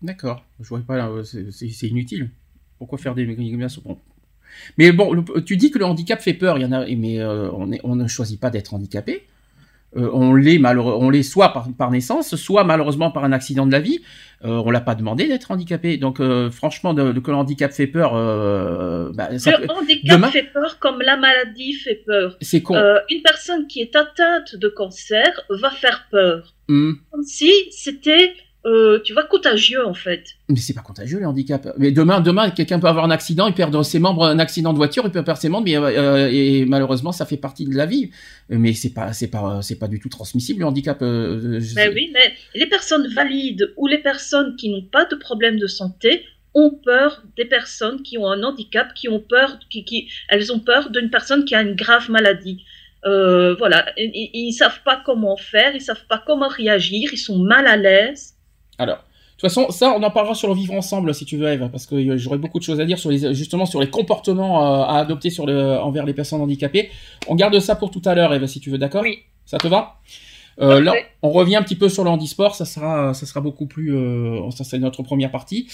D'accord. 0.02 0.44
Je 0.60 0.68
vois 0.68 0.80
pas, 0.80 1.10
c'est 1.24 1.86
inutile. 1.86 2.30
Pourquoi 2.78 2.98
faire 2.98 3.14
des 3.14 3.24
grimaces 3.24 3.78
mais 4.78 4.92
bon, 4.92 5.24
tu 5.44 5.56
dis 5.56 5.70
que 5.70 5.78
le 5.78 5.84
handicap 5.84 6.20
fait 6.20 6.34
peur, 6.34 6.58
il 6.58 6.62
y 6.62 6.64
en 6.64 6.72
a, 6.72 6.86
mais 6.86 7.20
euh, 7.20 7.50
on, 7.52 7.72
est, 7.72 7.80
on, 7.84 7.96
ne 7.96 8.06
choisit 8.08 8.40
pas 8.40 8.50
d'être 8.50 8.74
handicapé. 8.74 9.26
Euh, 9.96 10.08
on 10.12 10.34
l'est 10.34 10.58
malheureux, 10.58 10.94
on 10.96 11.10
l'est 11.10 11.24
soit 11.24 11.52
par, 11.52 11.66
par, 11.76 11.90
naissance, 11.90 12.36
soit 12.36 12.62
malheureusement 12.62 13.10
par 13.10 13.24
un 13.24 13.32
accident 13.32 13.66
de 13.66 13.72
la 13.72 13.80
vie. 13.80 14.00
Euh, 14.44 14.62
on 14.64 14.70
l'a 14.70 14.80
pas 14.80 14.94
demandé 14.94 15.26
d'être 15.26 15.50
handicapé. 15.50 15.96
Donc 15.96 16.20
euh, 16.20 16.48
franchement, 16.48 16.94
de, 16.94 17.10
de, 17.10 17.18
que 17.18 17.30
le 17.30 17.36
handicap 17.36 17.72
fait 17.72 17.88
peur. 17.88 18.12
Bah, 19.14 19.36
ça 19.38 19.58
le 19.58 19.70
handicap 19.70 20.16
demain... 20.16 20.28
fait 20.28 20.44
peur 20.44 20.78
comme 20.78 21.02
la 21.02 21.16
maladie 21.16 21.72
fait 21.72 22.02
peur. 22.06 22.36
C'est 22.40 22.62
con. 22.62 22.76
une 23.08 23.22
personne 23.22 23.66
qui 23.66 23.80
est 23.80 23.96
atteinte 23.96 24.54
de 24.54 24.68
cancer 24.68 25.28
va 25.48 25.70
faire 25.70 26.06
peur. 26.10 26.54
Mmh. 26.68 26.92
Comme 27.10 27.24
si 27.24 27.50
c'était 27.72 28.34
euh, 28.66 29.00
tu 29.02 29.14
vois, 29.14 29.24
contagieux 29.24 29.86
en 29.86 29.94
fait. 29.94 30.24
Mais 30.48 30.56
c'est 30.56 30.74
pas 30.74 30.82
contagieux 30.82 31.18
le 31.18 31.26
handicap. 31.26 31.72
Mais 31.78 31.92
demain, 31.92 32.20
demain, 32.20 32.50
quelqu'un 32.50 32.78
peut 32.78 32.88
avoir 32.88 33.04
un 33.06 33.10
accident, 33.10 33.46
il 33.46 33.54
perd 33.54 33.82
ses 33.82 33.98
membres, 33.98 34.26
un 34.26 34.38
accident 34.38 34.72
de 34.72 34.76
voiture, 34.76 35.02
il 35.06 35.10
peut 35.10 35.24
perdre 35.24 35.40
ses 35.40 35.48
membres, 35.48 35.64
mais, 35.64 35.76
euh, 35.76 36.28
et 36.30 36.66
malheureusement, 36.66 37.12
ça 37.12 37.24
fait 37.24 37.38
partie 37.38 37.64
de 37.64 37.74
la 37.74 37.86
vie. 37.86 38.10
Mais 38.50 38.74
c'est 38.74 38.92
pas, 38.92 39.14
c'est 39.14 39.28
pas, 39.28 39.62
c'est 39.62 39.78
pas 39.78 39.88
du 39.88 39.98
tout 39.98 40.10
transmissible 40.10 40.60
le 40.60 40.66
handicap. 40.66 41.00
Euh, 41.00 41.60
ben 41.74 41.92
oui, 41.94 42.10
mais 42.12 42.34
les 42.54 42.66
personnes 42.66 43.08
valides 43.14 43.72
ou 43.76 43.86
les 43.86 43.98
personnes 43.98 44.56
qui 44.56 44.68
n'ont 44.68 44.84
pas 44.84 45.06
de 45.06 45.14
problème 45.14 45.58
de 45.58 45.66
santé 45.66 46.24
ont 46.52 46.70
peur 46.70 47.22
des 47.36 47.46
personnes 47.46 48.02
qui 48.02 48.18
ont 48.18 48.26
un 48.26 48.42
handicap, 48.42 48.92
qui 48.92 49.08
ont 49.08 49.20
peur, 49.20 49.58
qui, 49.70 49.84
qui 49.84 50.10
elles 50.28 50.52
ont 50.52 50.58
peur 50.58 50.90
d'une 50.90 51.08
personne 51.08 51.46
qui 51.46 51.54
a 51.54 51.62
une 51.62 51.76
grave 51.76 52.10
maladie. 52.10 52.64
Euh, 53.06 53.54
voilà, 53.54 53.86
ils, 53.96 54.30
ils 54.34 54.52
savent 54.52 54.82
pas 54.84 55.00
comment 55.06 55.36
faire, 55.38 55.74
ils 55.74 55.80
savent 55.80 56.04
pas 56.06 56.22
comment 56.26 56.48
réagir, 56.48 57.08
ils 57.12 57.18
sont 57.18 57.38
mal 57.38 57.66
à 57.66 57.78
l'aise. 57.78 58.34
Alors, 58.80 58.96
de 58.96 59.02
toute 59.32 59.42
façon, 59.42 59.70
ça, 59.70 59.94
on 59.96 60.02
en 60.02 60.10
parlera 60.10 60.34
sur 60.34 60.48
le 60.48 60.54
vivre 60.54 60.74
ensemble, 60.74 61.14
si 61.14 61.24
tu 61.24 61.36
veux, 61.36 61.48
Eve, 61.48 61.68
parce 61.70 61.86
que 61.86 62.16
j'aurais 62.16 62.38
beaucoup 62.38 62.58
de 62.58 62.64
choses 62.64 62.80
à 62.80 62.86
dire 62.86 62.98
sur 62.98 63.10
les, 63.10 63.34
justement 63.34 63.66
sur 63.66 63.80
les 63.80 63.90
comportements 63.90 64.84
à 64.84 64.98
adopter 64.98 65.30
sur 65.30 65.46
le, 65.46 65.78
envers 65.78 66.06
les 66.06 66.14
personnes 66.14 66.40
handicapées. 66.40 66.90
On 67.28 67.34
garde 67.34 67.58
ça 67.60 67.76
pour 67.76 67.90
tout 67.90 68.02
à 68.06 68.14
l'heure, 68.14 68.32
Eve, 68.32 68.46
si 68.46 68.58
tu 68.60 68.70
veux, 68.70 68.78
d'accord? 68.78 69.02
Oui. 69.02 69.18
Ça 69.44 69.58
te 69.58 69.68
va? 69.68 69.96
Euh, 70.60 70.80
là, 70.80 70.94
on 71.22 71.30
revient 71.30 71.56
un 71.56 71.62
petit 71.62 71.76
peu 71.76 71.88
sur 71.88 72.04
le 72.04 72.10
handisport, 72.10 72.54
ça 72.54 72.64
sera, 72.64 73.14
ça 73.14 73.24
sera 73.24 73.40
beaucoup 73.40 73.66
plus, 73.66 73.96
euh, 73.96 74.50
ça 74.50 74.62
c'est 74.62 74.78
notre 74.78 75.02
première 75.02 75.30
partie. 75.30 75.66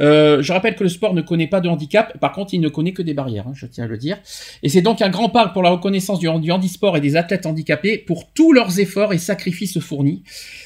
Euh, 0.00 0.42
je 0.42 0.52
rappelle 0.52 0.74
que 0.74 0.82
le 0.82 0.90
sport 0.90 1.14
ne 1.14 1.22
connaît 1.22 1.46
pas 1.46 1.60
de 1.60 1.68
handicap, 1.68 2.18
par 2.18 2.32
contre, 2.32 2.52
il 2.52 2.60
ne 2.60 2.68
connaît 2.68 2.92
que 2.92 3.02
des 3.02 3.14
barrières, 3.14 3.46
hein, 3.48 3.52
je 3.54 3.66
tiens 3.66 3.84
à 3.84 3.86
le 3.86 3.96
dire. 3.96 4.18
Et 4.62 4.68
c'est 4.68 4.82
donc 4.82 5.00
un 5.00 5.08
grand 5.08 5.30
pas 5.30 5.48
pour 5.48 5.62
la 5.62 5.70
reconnaissance 5.70 6.18
du, 6.18 6.28
du 6.40 6.52
handisport 6.52 6.96
et 6.96 7.00
des 7.00 7.16
athlètes 7.16 7.46
handicapés 7.46 7.96
pour 7.96 8.30
tous 8.32 8.52
leurs 8.52 8.78
efforts 8.80 9.14
et 9.14 9.18
sacrifices 9.18 9.78
fournis. 9.80 10.22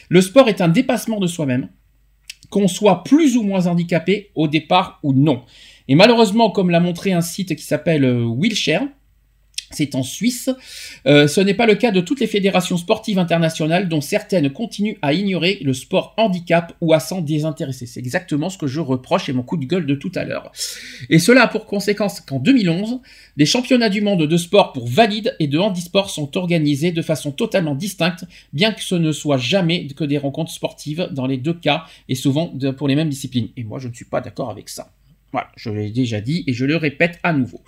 Le 0.08 0.20
sport 0.22 0.48
est 0.48 0.60
un 0.60 0.68
dépassement 0.68 1.20
de 1.20 1.26
soi-même 1.26 1.68
qu'on 2.50 2.68
soit 2.68 3.04
plus 3.04 3.36
ou 3.36 3.42
moins 3.42 3.66
handicapé 3.66 4.30
au 4.34 4.48
départ 4.48 4.98
ou 5.02 5.12
non. 5.12 5.42
Et 5.88 5.94
malheureusement, 5.94 6.50
comme 6.50 6.70
l'a 6.70 6.80
montré 6.80 7.12
un 7.12 7.20
site 7.20 7.54
qui 7.56 7.62
s'appelle 7.62 8.04
Wheelchair, 8.24 8.82
c'est 9.70 9.94
en 9.94 10.02
Suisse. 10.02 10.50
Euh, 11.06 11.28
ce 11.28 11.40
n'est 11.40 11.54
pas 11.54 11.66
le 11.66 11.74
cas 11.74 11.90
de 11.90 12.00
toutes 12.00 12.20
les 12.20 12.26
fédérations 12.26 12.76
sportives 12.76 13.18
internationales 13.18 13.88
dont 13.88 14.00
certaines 14.00 14.50
continuent 14.50 14.96
à 15.02 15.12
ignorer 15.12 15.58
le 15.62 15.74
sport 15.74 16.14
handicap 16.16 16.74
ou 16.80 16.92
à 16.92 17.00
s'en 17.00 17.20
désintéresser. 17.20 17.86
C'est 17.86 18.00
exactement 18.00 18.48
ce 18.48 18.58
que 18.58 18.66
je 18.66 18.80
reproche 18.80 19.28
et 19.28 19.32
mon 19.32 19.42
coup 19.42 19.56
de 19.56 19.66
gueule 19.66 19.86
de 19.86 19.94
tout 19.94 20.12
à 20.14 20.24
l'heure. 20.24 20.52
Et 21.10 21.18
cela 21.18 21.42
a 21.42 21.48
pour 21.48 21.66
conséquence 21.66 22.20
qu'en 22.20 22.38
2011, 22.38 23.00
des 23.36 23.46
championnats 23.46 23.88
du 23.88 24.00
monde 24.00 24.26
de 24.26 24.36
sport 24.36 24.72
pour 24.72 24.86
valides 24.88 25.34
et 25.38 25.46
de 25.46 25.58
handisport 25.58 26.10
sont 26.10 26.36
organisés 26.36 26.92
de 26.92 27.02
façon 27.02 27.32
totalement 27.32 27.74
distincte, 27.74 28.24
bien 28.52 28.72
que 28.72 28.82
ce 28.82 28.94
ne 28.94 29.12
soit 29.12 29.38
jamais 29.38 29.86
que 29.88 30.04
des 30.04 30.18
rencontres 30.18 30.50
sportives 30.50 31.08
dans 31.12 31.26
les 31.26 31.36
deux 31.36 31.54
cas 31.54 31.84
et 32.08 32.14
souvent 32.14 32.52
pour 32.76 32.88
les 32.88 32.94
mêmes 32.94 33.08
disciplines. 33.08 33.48
Et 33.56 33.64
moi, 33.64 33.78
je 33.78 33.88
ne 33.88 33.94
suis 33.94 34.04
pas 34.04 34.20
d'accord 34.20 34.50
avec 34.50 34.68
ça. 34.68 34.90
Voilà, 35.32 35.48
je 35.56 35.70
l'ai 35.70 35.90
déjà 35.90 36.20
dit 36.20 36.44
et 36.46 36.52
je 36.52 36.64
le 36.64 36.76
répète 36.76 37.18
à 37.22 37.32
nouveau. 37.32 37.62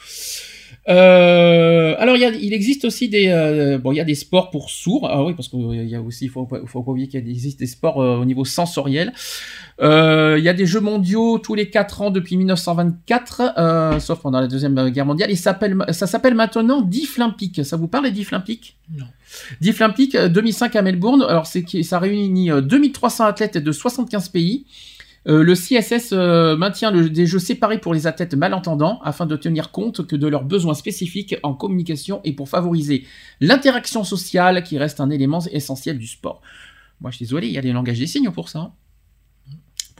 Euh, 0.88 1.94
alors 1.98 2.16
il, 2.16 2.22
y 2.22 2.24
a, 2.24 2.30
il 2.30 2.54
existe 2.54 2.86
aussi 2.86 3.10
des 3.10 3.28
euh, 3.28 3.76
bon 3.76 3.92
il 3.92 3.96
y 3.96 4.00
a 4.00 4.04
des 4.04 4.14
sports 4.14 4.50
pour 4.50 4.70
sourds. 4.70 5.06
Ah 5.10 5.22
oui 5.24 5.34
parce 5.34 5.48
qu'il 5.48 5.88
y 5.88 5.94
a 5.94 6.00
aussi 6.00 6.24
il 6.24 6.30
faut, 6.30 6.48
faut 6.66 6.82
pas 6.82 6.90
oublier 6.90 7.06
qu'il 7.06 7.28
existe 7.28 7.60
des 7.60 7.66
sports 7.66 8.00
euh, 8.00 8.16
au 8.16 8.24
niveau 8.24 8.46
sensoriel. 8.46 9.12
Euh, 9.82 10.36
il 10.38 10.44
y 10.44 10.48
a 10.48 10.54
des 10.54 10.64
jeux 10.64 10.80
mondiaux 10.80 11.38
tous 11.38 11.54
les 11.54 11.68
quatre 11.68 12.00
ans 12.00 12.10
depuis 12.10 12.36
1924 12.38 13.42
euh, 13.58 14.00
sauf 14.00 14.20
pendant 14.20 14.40
la 14.40 14.46
deuxième 14.46 14.88
guerre 14.88 15.06
mondiale. 15.06 15.36
S'appelle 15.36 15.76
ça 15.90 16.06
s'appelle 16.06 16.34
maintenant 16.34 16.80
Difflympique 16.80 17.64
ça 17.64 17.76
vous 17.76 17.88
parle 17.88 18.04
des 18.04 18.12
Difflympiques 18.12 18.78
non. 18.96 19.06
Difflympique 19.60 20.16
2005 20.16 20.76
à 20.76 20.82
Melbourne. 20.82 21.24
Alors 21.28 21.46
c'est 21.46 21.64
ça 21.82 21.98
réunit 21.98 22.50
2300 22.50 23.26
athlètes 23.26 23.58
de 23.58 23.70
75 23.70 24.30
pays 24.30 24.64
euh, 25.28 25.42
le 25.42 25.54
CSS 25.54 26.12
euh, 26.12 26.56
maintient 26.56 26.92
des 26.92 27.26
jeux 27.26 27.38
séparés 27.38 27.78
pour 27.78 27.92
les 27.92 28.06
athlètes 28.06 28.34
malentendants 28.34 29.00
afin 29.04 29.26
de 29.26 29.36
tenir 29.36 29.70
compte 29.70 30.06
que 30.06 30.16
de 30.16 30.26
leurs 30.26 30.44
besoins 30.44 30.74
spécifiques 30.74 31.36
en 31.42 31.52
communication 31.54 32.20
et 32.24 32.32
pour 32.32 32.48
favoriser 32.48 33.04
l'interaction 33.40 34.02
sociale 34.02 34.62
qui 34.62 34.78
reste 34.78 35.00
un 35.00 35.10
élément 35.10 35.40
essentiel 35.52 35.98
du 35.98 36.06
sport. 36.06 36.40
Moi, 37.00 37.10
je 37.10 37.16
suis 37.16 37.26
désolé, 37.26 37.48
il 37.48 37.52
y 37.52 37.58
a 37.58 37.62
des 37.62 37.72
langages 37.72 37.98
des 37.98 38.06
signes 38.06 38.30
pour 38.30 38.48
ça. 38.48 38.72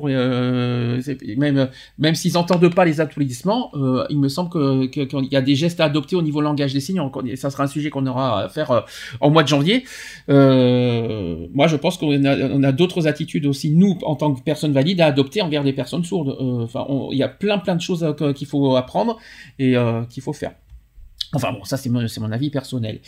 Pour, 0.01 0.09
euh, 0.11 0.98
même 1.36 1.68
même 1.98 2.14
s'ils 2.14 2.32
n'entendent 2.32 2.74
pas 2.74 2.86
les 2.86 3.03
applaudissements, 3.03 3.70
euh, 3.74 4.07
il 4.09 4.18
me 4.18 4.30
semble 4.30 4.48
que 4.48 4.86
qu'il 4.86 5.28
y 5.30 5.36
a 5.36 5.42
des 5.42 5.55
gestes 5.55 5.78
à 5.78 5.84
adopter 5.84 6.16
au 6.16 6.22
niveau 6.22 6.40
langage 6.40 6.72
des 6.72 6.80
signes. 6.80 7.03
Ça 7.36 7.51
sera 7.51 7.64
un 7.64 7.66
sujet 7.66 7.90
qu'on 7.90 8.07
aura 8.07 8.44
à 8.44 8.48
faire 8.48 8.70
euh, 8.70 8.80
en 9.20 9.28
mois 9.28 9.42
de 9.42 9.48
janvier. 9.48 9.84
Moi, 10.26 11.66
je 11.66 11.76
pense 11.76 11.98
qu'on 11.98 12.24
a, 12.24 12.34
on 12.48 12.62
a 12.62 12.72
d'autres 12.72 13.07
attitudes 13.09 13.44
aussi, 13.44 13.72
nous, 13.72 13.98
en 14.03 14.16
tant 14.16 14.32
que 14.32 14.42
personnes 14.42 14.72
valides, 14.72 15.03
à 15.03 15.07
adopter 15.07 15.42
envers 15.42 15.64
des 15.64 15.74
personnes 15.74 16.03
sourdes. 16.03 16.34
Enfin, 16.40 16.86
il 17.12 17.18
y 17.18 17.22
a 17.22 17.28
plein 17.28 17.59
plein 17.59 17.76
de 17.76 17.82
choses 17.82 18.07
qu'il 18.34 18.46
faut 18.46 18.76
apprendre 18.76 19.18
et 19.59 19.74
qu'il 20.09 20.22
faut 20.22 20.32
faire. 20.32 20.53
Enfin 21.34 21.53
bon, 21.53 21.62
ça 21.64 21.76
c'est 21.76 21.90
mon, 21.90 22.07
mon 22.20 22.32
avis 22.32 22.48
personnel. 22.48 23.01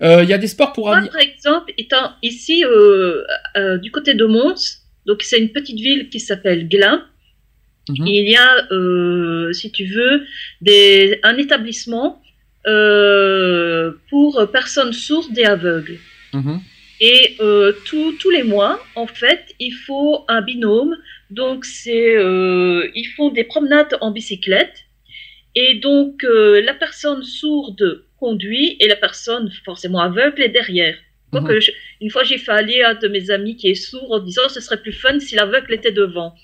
Il 0.00 0.24
y 0.26 0.32
a 0.32 0.38
des 0.38 0.48
sports 0.48 0.72
pour... 0.72 0.86
Moi, 0.86 1.02
par 1.12 1.20
exemple, 1.20 1.74
étant 1.76 2.12
ici 2.22 2.64
du 3.82 3.90
côté 3.90 4.14
de 4.14 4.24
Mons, 4.24 4.85
Donc 5.06 5.22
c'est 5.22 5.38
une 5.38 5.50
petite 5.50 5.78
ville 5.78 6.08
qui 6.08 6.20
s'appelle 6.20 6.68
Glin. 6.68 7.04
Mhm. 7.88 8.06
Il 8.06 8.28
y 8.28 8.36
a, 8.36 8.66
euh, 8.72 9.52
si 9.52 9.70
tu 9.70 9.86
veux, 9.86 10.24
des, 10.60 11.20
un 11.22 11.36
établissement 11.36 12.20
euh, 12.66 13.92
pour 14.10 14.50
personnes 14.52 14.92
sourdes 14.92 15.38
et 15.38 15.44
aveugles. 15.44 15.98
Mhm. 16.32 16.60
Et 16.98 17.36
euh, 17.40 17.72
tous 17.84 18.30
les 18.30 18.42
mois, 18.42 18.82
en 18.94 19.06
fait, 19.06 19.54
il 19.60 19.72
faut 19.72 20.24
un 20.28 20.40
binôme. 20.40 20.96
Donc, 21.30 21.64
c'est, 21.64 22.14
ils 22.14 23.12
font 23.16 23.30
des 23.30 23.44
promenades 23.44 23.96
en 24.00 24.10
bicyclette. 24.10 24.84
Et 25.54 25.74
donc, 25.74 26.22
la 26.22 26.74
personne 26.74 27.22
sourde 27.22 28.04
conduit 28.18 28.76
et 28.80 28.88
la 28.88 28.96
personne 28.96 29.50
forcément 29.64 30.00
aveugle 30.00 30.42
est 30.42 30.48
derrière. 30.48 30.96
Mhm. 31.32 31.58
une 32.00 32.10
fois, 32.10 32.24
j'ai 32.24 32.38
fait 32.38 32.52
aller 32.52 32.82
un 32.82 32.94
de 32.94 33.08
mes 33.08 33.30
amis 33.30 33.56
qui 33.56 33.68
est 33.68 33.74
sourd 33.74 34.12
en 34.12 34.20
disant 34.20 34.48
ce 34.48 34.60
serait 34.60 34.80
plus 34.80 34.92
fun 34.92 35.18
si 35.20 35.34
l'aveugle 35.34 35.74
était 35.74 35.92
devant. 35.92 36.34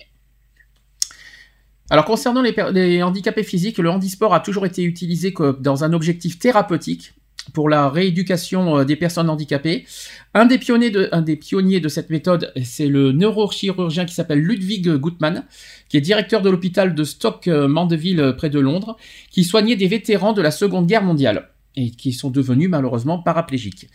Alors 1.91 2.05
concernant 2.05 2.43
les, 2.43 3.03
handicapés 3.03 3.43
physiques, 3.43 3.79
le 3.79 3.91
handisport 3.91 4.33
a 4.35 4.41
toujours 4.41 4.65
été 4.65 4.83
utilisé 4.83 5.35
dans 5.61 5.85
un 5.85 5.93
objectif 5.93 6.39
thérapeutique 6.39 7.13
pour 7.53 7.69
la 7.69 7.91
rééducation 7.91 8.79
euh, 8.79 8.85
des 8.85 8.97
personnes 8.97 9.29
handicapées. 9.29 9.85
Un 10.33 10.47
des 10.47 10.59
pionniers 10.59 10.91
de, 10.91 11.09
un 11.13 11.23
des 11.23 11.37
pionniers 11.37 11.81
de 11.81 11.89
cette 11.89 12.09
méthode, 12.09 12.53
c'est 12.65 12.87
le 12.87 13.13
neurochirurgien 13.13 14.05
qui 14.05 14.15
s'appelle 14.15 14.39
Ludwig 14.39 14.89
Gutmann, 14.89 15.45
qui 15.89 15.97
est 15.97 16.01
directeur 16.01 16.41
de 16.41 16.49
l'hôpital 16.49 16.95
de 16.95 17.05
Stock 17.05 17.47
Mandeville 17.49 18.21
euh, 18.21 18.33
près 18.33 18.49
de 18.49 18.61
Londres, 18.61 18.97
qui 19.31 19.45
soignait 19.45 19.77
des 19.77 19.89
vétérans 19.89 20.33
de 20.33 20.41
la 20.41 20.51
Seconde 20.51 20.87
Guerre 20.87 21.03
mondiale 21.03 21.52
et 21.77 21.91
qui 21.91 22.13
sont 22.13 22.31
devenus 22.31 22.69
malheureusement 22.69 23.19
paraplégiques. 23.19 23.89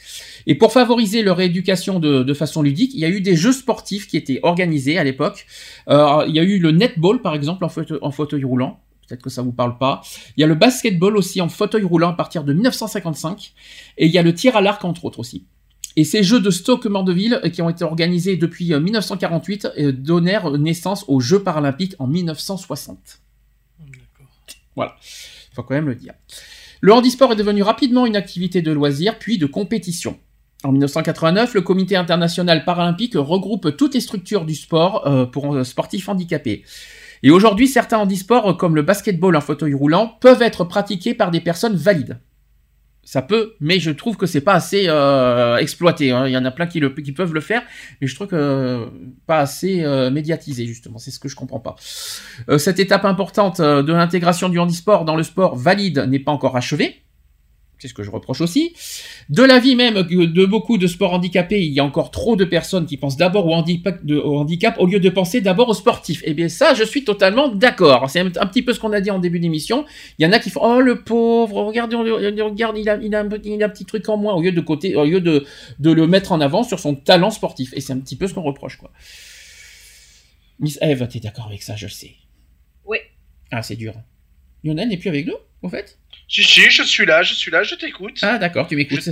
Et 0.48 0.56
pour 0.56 0.72
favoriser 0.72 1.22
leur 1.22 1.38
rééducation 1.38 2.00
de, 2.00 2.34
façon 2.34 2.62
ludique, 2.62 2.94
il 2.94 3.00
y 3.00 3.06
a 3.06 3.10
eu 3.10 3.22
des 3.22 3.36
jeux 3.36 3.52
sportifs 3.52 4.08
qui 4.08 4.18
étaient 4.18 4.40
organisés 4.44 4.98
à 4.98 5.04
l'époque. 5.04 5.46
Euh, 5.90 6.26
il 6.28 6.36
y 6.36 6.40
a 6.40 6.44
eu 6.44 6.60
le 6.60 6.72
netball 6.72 7.22
par 7.22 7.36
exemple 7.36 7.64
en 7.66 7.70
fauteuil, 7.70 8.00
en 8.02 8.12
fauteuil 8.12 8.44
roulant. 8.44 8.80
Peut-être 9.08 9.22
que 9.22 9.30
ça 9.30 9.42
vous 9.42 9.54
parle 9.54 9.78
pas. 9.78 10.02
Il 10.36 10.42
y 10.42 10.44
a 10.44 10.48
le 10.48 10.56
basketball 10.56 11.16
aussi 11.16 11.40
en 11.40 11.48
fauteuil 11.48 11.84
roulant 11.84 12.10
à 12.10 12.14
partir 12.14 12.44
de 12.44 12.52
1955. 12.52 13.54
Et 13.98 14.06
il 14.08 14.12
y 14.12 14.18
a 14.18 14.24
le 14.24 14.34
tir 14.34 14.58
à 14.58 14.62
l'arc 14.62 14.84
entre 14.84 15.06
autres 15.06 15.20
aussi. 15.20 15.46
Et 15.96 16.04
ces 16.04 16.24
jeux 16.24 16.40
de 16.40 16.52
Stoke 16.52 16.86
Mandeville, 16.86 17.40
euh, 17.44 17.50
qui 17.50 17.62
ont 17.62 17.70
été 17.70 17.84
organisés 17.84 18.38
depuis 18.38 18.74
1948, 18.74 19.68
euh, 19.78 19.92
donnèrent 19.92 20.52
naissance 20.52 21.06
aux 21.08 21.20
Jeux 21.20 21.42
paralympiques 21.42 21.96
en 22.00 22.06
1960. 22.06 23.20
Voilà, 24.76 24.96
il 25.02 25.56
faut 25.56 25.64
quand 25.64 25.74
même 25.74 25.88
le 25.88 25.96
dire. 25.96 26.14
Le 26.82 26.94
handisport 26.94 27.32
est 27.32 27.38
devenu 27.38 27.64
rapidement 27.64 28.06
une 28.06 28.16
activité 28.16 28.62
de 28.62 28.72
loisir 28.72 29.18
puis 29.18 29.38
de 29.38 29.46
compétition. 29.46 30.18
En 30.64 30.72
1989, 30.72 31.54
le 31.54 31.62
Comité 31.62 31.96
international 31.96 32.66
paralympique 32.66 33.14
regroupe 33.16 33.76
toutes 33.78 33.94
les 33.94 34.02
structures 34.02 34.46
du 34.46 34.56
sport 34.56 35.08
euh, 35.08 35.26
pour 35.26 35.56
euh, 35.56 35.64
sportifs 35.64 36.10
handicapés. 36.10 36.64
Et 37.24 37.32
aujourd'hui, 37.32 37.68
certains 37.68 38.00
handisports, 38.00 38.58
comme 38.58 38.76
le 38.76 38.82
basketball 38.82 39.36
en 39.36 39.42
fauteuil 39.42 39.74
roulant, 39.74 40.18
peuvent 40.20 40.42
être 40.42 40.64
pratiqués 40.64 41.14
par 41.14 41.32
des 41.32 41.42
personnes 41.42 41.76
valides 41.76 42.20
ça 43.08 43.22
peut, 43.22 43.54
mais 43.62 43.80
je 43.80 43.90
trouve 43.90 44.18
que 44.18 44.26
c'est 44.26 44.42
pas 44.42 44.54
assez 44.54 44.88
euh, 44.90 45.56
exploité. 45.56 46.12
Hein. 46.12 46.28
Il 46.28 46.34
y 46.34 46.38
en 46.38 46.44
a 46.44 46.52
plein 46.52 46.68
qui, 46.68 46.82
le, 46.82 46.90
qui 46.90 47.14
peuvent 47.14 47.34
le 47.34 47.40
faire, 47.40 47.62
mais 48.02 48.08
je 48.08 48.14
trouve 48.14 48.28
que 48.28 48.90
pas 49.26 49.40
assez 49.40 49.86
euh, 49.86 50.12
médiatisé 50.12 50.66
justement. 50.66 50.98
C'est 50.98 51.12
ce 51.12 51.18
que 51.18 51.30
je 51.30 51.36
comprends 51.38 51.62
pas. 51.62 51.78
Euh, 52.50 52.58
cette 52.58 52.80
étape 52.80 53.06
importante 53.06 53.62
de 53.62 53.94
l'intégration 53.94 54.50
du 54.50 54.60
handisport 54.60 55.06
dans 55.06 55.16
le 55.16 55.24
sport 55.24 55.56
valide 55.56 56.00
n'est 56.10 56.20
pas 56.20 56.34
encore 56.34 56.58
achevée 56.58 57.02
c'est 57.80 57.88
ce 57.88 57.94
que 57.94 58.04
je 58.04 58.10
reproche 58.10 58.42
aussi. 58.42 58.74
De 59.30 59.44
l'avis 59.44 59.76
même 59.76 60.02
de 60.04 60.46
beaucoup 60.46 60.78
de 60.78 60.88
sports 60.88 61.14
handicapés, 61.14 61.62
il 61.62 61.74
y 61.74 61.80
a 61.80 61.84
encore 61.84 62.12
trop 62.12 62.36
de 62.36 62.46
personnes 62.46 62.86
qui 62.86 62.98
pensent 62.98 63.18
d'abord 63.18 63.46
au 63.46 63.54
handicap, 63.54 64.00
au 64.10 64.38
handicap 64.38 64.76
au 64.80 64.86
lieu 64.86 65.00
de 65.00 65.10
penser 65.10 65.42
d'abord 65.42 65.70
aux 65.70 65.74
sportifs. 65.74 66.22
Eh 66.26 66.34
bien 66.34 66.50
ça, 66.50 66.74
je 66.74 66.84
suis 66.84 67.04
totalement 67.04 67.50
d'accord. 67.50 68.10
C'est 68.10 68.20
un, 68.20 68.48
petit 68.48 68.62
peu 68.62 68.74
ce 68.74 68.80
qu'on 68.80 68.94
a 68.94 69.02
dit 69.02 69.12
en 69.12 69.20
début 69.20 69.40
d'émission. 69.40 69.86
Il 70.18 70.26
y 70.26 70.28
en 70.28 70.32
a 70.32 70.40
qui 70.40 70.50
font 70.50 70.62
oh 70.64 70.80
le 70.80 71.04
pauvre, 71.04 71.64
regardez, 71.64 71.96
regarde, 71.96 72.78
il 72.78 72.90
a, 72.90 72.98
il 72.98 73.16
a, 73.16 73.22
un, 73.22 73.30
il 73.44 73.64
a 73.64 73.66
un 73.66 73.70
petit 73.70 73.86
truc 73.86 74.08
en 74.10 74.18
moins 74.18 74.34
au 74.34 74.42
lieu 74.42 74.52
de 74.52 74.62
côté, 74.62 74.96
au 74.96 75.06
lieu 75.06 75.22
de, 75.22 75.46
de 75.80 75.92
le 75.92 76.08
mettre 76.08 76.32
en 76.32 76.42
avant 76.42 76.64
sur 76.64 76.80
son 76.80 76.96
talent 76.96 77.30
sportif. 77.30 77.74
Et 77.76 77.82
c'est 77.82 77.94
un 77.94 78.00
petit 78.00 78.16
peu 78.16 78.28
ce 78.28 78.34
qu'on 78.34 78.44
reproche 78.44 78.78
quoi. 78.78 78.92
Miss 80.60 80.80
Eve, 80.82 81.08
t'es 81.08 81.20
d'accord 81.20 81.48
avec 81.48 81.62
ça, 81.62 81.76
je 81.76 81.88
sais. 81.88 82.16
Oui. 82.86 82.98
Ah 83.52 83.62
c'est 83.62 83.76
dur. 83.76 83.94
Lionel 84.64 84.90
n'est 84.90 84.98
plus 84.98 85.10
avec 85.10 85.28
nous, 85.28 85.36
au 85.62 85.70
fait? 85.70 86.00
Si, 86.28 86.44
si, 86.44 86.70
je 86.70 86.84
suis 86.84 87.06
là, 87.06 87.24
je 87.24 87.34
suis 87.34 87.52
là, 87.52 87.64
je 87.64 87.76
t'écoute. 87.76 88.20
Ah, 88.22 88.38
d'accord, 88.38 88.68
tu 88.68 88.76
m'écoutes. 88.76 89.10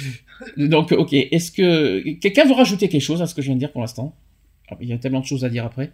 Donc, 0.56 0.92
ok. 0.92 1.12
Est-ce 1.12 1.50
que 1.52 2.18
quelqu'un 2.20 2.44
veut 2.44 2.54
rajouter 2.54 2.88
quelque 2.88 3.02
chose 3.02 3.22
à 3.22 3.26
ce 3.26 3.34
que 3.34 3.42
je 3.42 3.46
viens 3.46 3.54
de 3.54 3.60
dire 3.60 3.72
pour 3.72 3.80
l'instant? 3.80 4.16
Ah, 4.70 4.76
Il 4.80 4.88
y 4.88 4.92
a 4.92 4.98
tellement 4.98 5.20
de 5.20 5.26
choses 5.26 5.44
à 5.44 5.48
dire 5.48 5.64
après. 5.64 5.92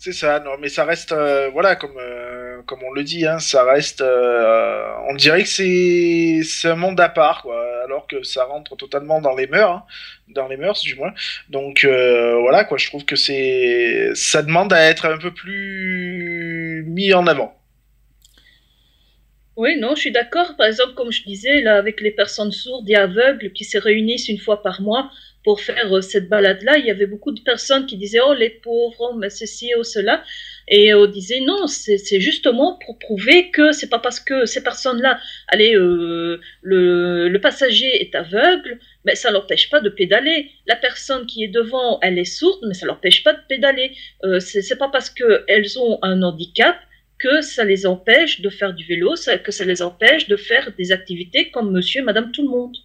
C'est 0.00 0.12
ça, 0.12 0.38
non, 0.38 0.52
mais 0.60 0.68
ça 0.68 0.84
reste, 0.84 1.10
euh, 1.10 1.48
voilà, 1.52 1.74
comme 1.74 1.96
euh, 1.98 2.62
comme 2.66 2.78
on 2.84 2.92
le 2.92 3.02
dit, 3.02 3.26
hein, 3.26 3.40
ça 3.40 3.64
reste, 3.64 4.00
euh, 4.00 4.92
on 5.10 5.14
dirait 5.16 5.42
que 5.42 5.48
c'est 5.48 6.42
c'est 6.44 6.68
un 6.68 6.76
monde 6.76 7.00
à 7.00 7.08
part, 7.08 7.42
quoi, 7.42 7.60
alors 7.84 8.06
que 8.06 8.22
ça 8.22 8.44
rentre 8.44 8.76
totalement 8.76 9.20
dans 9.20 9.34
les 9.34 9.48
mœurs, 9.48 9.72
hein, 9.72 9.84
dans 10.28 10.46
les 10.46 10.56
mœurs 10.56 10.80
du 10.82 10.94
moins. 10.94 11.12
Donc 11.48 11.84
voilà, 11.84 12.62
quoi, 12.64 12.78
je 12.78 12.86
trouve 12.86 13.04
que 13.04 13.16
c'est, 13.16 14.10
ça 14.14 14.42
demande 14.42 14.72
à 14.72 14.82
être 14.82 15.06
un 15.06 15.18
peu 15.18 15.32
plus 15.34 16.84
mis 16.86 17.12
en 17.12 17.26
avant. 17.26 17.57
Oui, 19.58 19.76
non, 19.76 19.96
je 19.96 20.02
suis 20.02 20.12
d'accord. 20.12 20.54
Par 20.56 20.68
exemple, 20.68 20.94
comme 20.94 21.10
je 21.10 21.24
disais, 21.24 21.62
là, 21.62 21.78
avec 21.78 22.00
les 22.00 22.12
personnes 22.12 22.52
sourdes 22.52 22.88
et 22.88 22.94
aveugles 22.94 23.52
qui 23.52 23.64
se 23.64 23.76
réunissent 23.76 24.28
une 24.28 24.38
fois 24.38 24.62
par 24.62 24.80
mois 24.80 25.10
pour 25.42 25.60
faire 25.60 25.92
euh, 25.96 26.00
cette 26.00 26.28
balade-là, 26.28 26.78
il 26.78 26.86
y 26.86 26.92
avait 26.92 27.08
beaucoup 27.08 27.32
de 27.32 27.40
personnes 27.40 27.84
qui 27.84 27.96
disaient 27.96 28.20
Oh, 28.24 28.34
les 28.34 28.50
pauvres, 28.50 29.14
mais 29.18 29.30
ceci, 29.30 29.72
oh, 29.76 29.82
cela. 29.82 30.22
Et 30.68 30.94
on 30.94 31.06
disait 31.06 31.40
non, 31.40 31.66
c'est 31.66 32.20
justement 32.20 32.78
pour 32.86 33.00
prouver 33.00 33.50
que 33.50 33.72
c'est 33.72 33.88
pas 33.88 33.98
parce 33.98 34.20
que 34.20 34.46
ces 34.46 34.62
personnes-là, 34.62 35.18
allez, 35.48 35.74
euh, 35.74 36.40
le, 36.62 37.28
le, 37.28 37.40
passager 37.40 37.90
est 38.00 38.14
aveugle, 38.14 38.78
mais 39.04 39.16
ça 39.16 39.32
l'empêche 39.32 39.70
pas 39.70 39.80
de 39.80 39.88
pédaler. 39.88 40.52
La 40.68 40.76
personne 40.76 41.26
qui 41.26 41.42
est 41.42 41.48
devant, 41.48 41.98
elle 42.02 42.18
est 42.20 42.24
sourde, 42.24 42.60
mais 42.68 42.74
ça 42.74 42.86
l'empêche 42.86 43.24
pas 43.24 43.32
de 43.32 43.40
pédaler. 43.48 43.90
Euh, 44.22 44.38
c'est 44.38 44.78
pas 44.78 44.88
parce 44.88 45.10
qu'elles 45.10 45.78
ont 45.80 45.98
un 46.02 46.22
handicap 46.22 46.76
que 47.18 47.40
ça 47.42 47.64
les 47.64 47.86
empêche 47.86 48.40
de 48.40 48.50
faire 48.50 48.74
du 48.74 48.84
vélo, 48.84 49.14
que 49.44 49.52
ça 49.52 49.64
les 49.64 49.82
empêche 49.82 50.28
de 50.28 50.36
faire 50.36 50.70
des 50.78 50.92
activités 50.92 51.50
comme 51.50 51.72
monsieur 51.72 52.00
et 52.00 52.04
madame 52.04 52.30
tout 52.32 52.42
le 52.42 52.48
monde. 52.48 52.76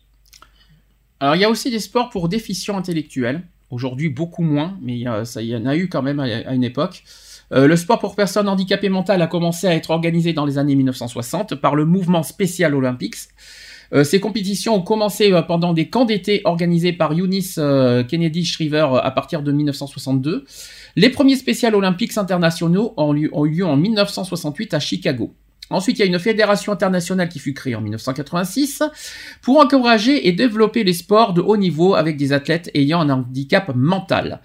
Alors 1.20 1.36
il 1.36 1.42
y 1.42 1.46
a 1.46 1.50
aussi 1.50 1.72
des 1.72 1.80
sports 1.80 2.10
pour 2.10 2.28
déficients 2.28 2.78
intellectuels. 2.78 3.42
Aujourd'hui 3.70 4.10
beaucoup 4.10 4.44
moins, 4.44 4.78
mais 4.82 4.94
il 4.94 5.02
y, 5.02 5.26
ça, 5.26 5.42
y 5.42 5.56
en 5.56 5.66
a 5.66 5.76
eu 5.76 5.88
quand 5.88 6.02
même 6.02 6.20
à, 6.20 6.54
une 6.54 6.64
époque. 6.64 7.04
Euh, 7.52 7.68
le 7.68 7.76
sport 7.76 8.00
pour 8.00 8.16
personnes 8.16 8.48
handicapées 8.50 8.90
mentales 8.90 9.22
a 9.22 9.28
commencé 9.28 9.68
à 9.68 9.74
être 9.74 9.92
organisé 9.92 10.34
dans 10.34 10.46
les 10.46 10.58
années 10.58 10.76
1960 10.76 11.56
par 11.56 11.76
le 11.76 11.86
mouvement 11.86 12.24
spécial 12.24 12.76
Olympics. 12.76 13.16
Euh, 13.94 14.04
ces 14.04 14.20
compétitions 14.20 14.76
ont 14.76 14.82
commencé 14.82 15.32
euh, 15.32 15.42
pendant 15.42 15.74
des 15.74 15.90
camps 15.90 16.06
d'été 16.06 16.42
organisés 16.46 16.94
par 16.94 17.14
Eunice 17.14 17.60
Kennedy 18.08 18.46
Shriver 18.46 18.88
à 19.02 19.12
partir 19.12 19.44
de 19.44 19.52
1962. 19.52 20.46
Les 20.96 21.10
premiers 21.10 21.36
spéciales 21.36 21.76
olympiques 21.76 22.18
internationaux 22.18 22.94
ont 22.98 23.16
eu, 23.16 23.30
lieu 23.46 23.66
en 23.66 23.76
1968 23.78 24.74
à 24.74 24.80
Chicago. 24.80 25.34
Ensuite, 25.70 25.98
il 25.98 26.02
y 26.02 26.04
a 26.04 26.08
une 26.08 26.20
fédération 26.20 26.72
internationale 26.72 27.30
qui 27.30 27.39
fut 27.39 27.54
créée 27.54 27.74
en 27.74 27.82
1986 27.82 28.84
pour 29.41 29.60
encourager 29.60 30.28
et 30.28 30.32
développer 30.32 30.84
les 30.84 30.94
sports 30.94 31.34
de 31.34 31.41
haut 31.41 31.58
niveau 31.58 31.96
avec 31.96 32.16
des 32.16 32.32
athlètes 32.32 32.70
ayant 32.76 33.02
un 33.02 33.10
handicap 33.10 33.72
mental. 33.74 34.41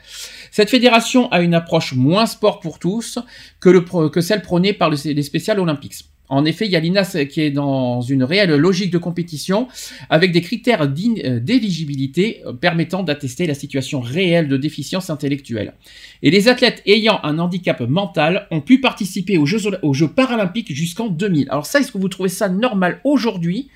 Cette 0.51 0.71
fédération 0.71 1.31
a 1.31 1.41
une 1.43 1.55
approche 1.55 1.93
moins 1.93 2.25
sport 2.25 2.61
pour 2.61 2.79
tous 2.79 3.19
que, 3.61 4.21
celle 4.21 4.41
prônée 4.41 4.73
par 4.73 4.89
les 4.89 5.23
spéciales 5.23 5.61
olympiques. 5.61 6.05
En 6.29 6.45
effet, 6.45 6.67
il 6.67 6.73
y 6.73 6.77
a 6.77 6.81
l'INAS 6.81 7.17
qui 7.31 7.41
est 7.41 7.51
dans 7.51 8.01
une 8.01 8.23
réelle 8.23 8.55
logique 8.55 8.91
de 8.91 8.99
compétition 8.99 9.69
avec 10.11 10.33
des 10.33 10.43
critères 10.43 10.83
euh, 10.83 11.41
d'éligibilité 11.41 12.43
euh, 12.47 12.53
permettant 12.53 13.03
d'attester 13.03 13.47
la 13.47 13.55
situation 13.55 14.01
réelle 14.01 14.49
de 14.49 14.57
déficience 14.57 15.11
intellectuelle. 15.11 15.75
Et 16.23 16.31
les 16.31 16.49
athlètes 16.49 16.83
ayant 16.87 17.21
un 17.23 17.39
handicap 17.39 17.81
mental 17.81 18.47
ont 18.51 18.61
pu 18.61 18.81
participer 18.81 19.39
aux 19.39 19.47
Jeux, 19.47 20.09
paralympiques 20.09 20.75
jusqu'en 20.75 21.09
2000. 21.09 21.49
Alors 21.51 21.67
ça, 21.67 21.81
est-ce 21.81 21.93
que 21.93 21.99
vous 21.99 22.09
trouvez 22.09 22.29
ça 22.29 22.49
normal 22.49 23.01
aujourd'hui 23.05 23.69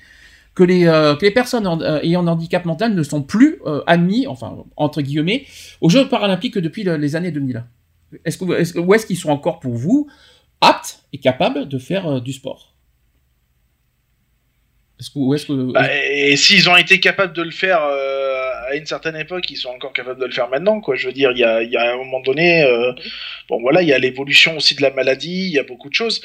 que 0.53 0.63
les, 0.63 0.85
euh, 0.85 1.15
personnes 1.15 1.67
ayant 2.03 2.27
un 2.27 2.27
handicap 2.27 2.65
mental 2.65 2.93
ne 2.93 3.01
sont 3.01 3.23
plus 3.23 3.57
admis, 3.87 4.27
enfin 4.27 4.55
entre 4.75 5.01
guillemets, 5.01 5.45
aux 5.81 5.89
Jeux 5.89 6.07
paralympiques 6.07 6.59
depuis 6.59 6.83
les 6.83 7.15
années 7.15 7.31
2000 7.31 7.63
est-ce 8.25 8.37
que, 8.37 8.79
Où 8.79 8.93
est-ce 8.93 9.05
qu'ils 9.05 9.17
sont 9.17 9.29
encore 9.29 9.59
pour 9.59 9.73
vous? 9.73 10.07
Apte 10.63 10.99
et 11.11 11.19
capable 11.19 11.67
de 11.67 11.77
faire 11.77 12.07
euh, 12.07 12.19
du 12.19 12.33
sport. 12.33 12.75
Est-ce 14.99 15.09
que, 15.09 15.35
est 15.35 15.47
que, 15.47 15.71
bah, 15.73 15.87
et 15.93 16.35
s'ils 16.35 16.69
ont 16.69 16.77
été 16.77 16.99
capables 16.99 17.33
de 17.33 17.41
le 17.41 17.51
faire 17.51 17.83
euh, 17.83 18.69
à 18.69 18.75
une 18.75 18.85
certaine 18.85 19.15
époque, 19.15 19.49
ils 19.49 19.57
sont 19.57 19.69
encore 19.69 19.91
capables 19.91 20.19
de 20.19 20.25
le 20.25 20.31
faire 20.31 20.49
maintenant. 20.49 20.79
Quoi. 20.79 20.95
Je 20.95 21.07
veux 21.07 21.13
dire, 21.13 21.31
il 21.31 21.39
y 21.39 21.43
a, 21.43 21.61
y 21.63 21.75
a, 21.75 21.93
un 21.93 21.97
moment 21.97 22.21
donné, 22.21 22.63
euh, 22.63 22.93
bon 23.49 23.59
voilà, 23.59 23.81
il 23.81 23.89
y 23.89 23.93
a 23.93 23.99
l'évolution 23.99 24.55
aussi 24.55 24.75
de 24.75 24.81
la 24.81 24.91
maladie, 24.91 25.47
il 25.47 25.51
y 25.51 25.59
a 25.59 25.63
beaucoup 25.63 25.89
de 25.89 25.93
choses. 25.93 26.21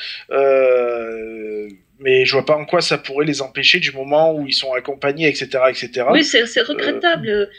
mais 2.00 2.24
je 2.24 2.32
vois 2.32 2.46
pas 2.46 2.56
en 2.56 2.64
quoi 2.64 2.80
ça 2.80 2.98
pourrait 2.98 3.26
les 3.26 3.42
empêcher 3.42 3.80
du 3.80 3.90
moment 3.90 4.32
où 4.32 4.46
ils 4.46 4.54
sont 4.54 4.72
accompagnés, 4.74 5.26
etc. 5.26 5.46
etc. 5.68 6.06
Oui, 6.12 6.22
c'est 6.22 6.60
regrettable. 6.60 7.50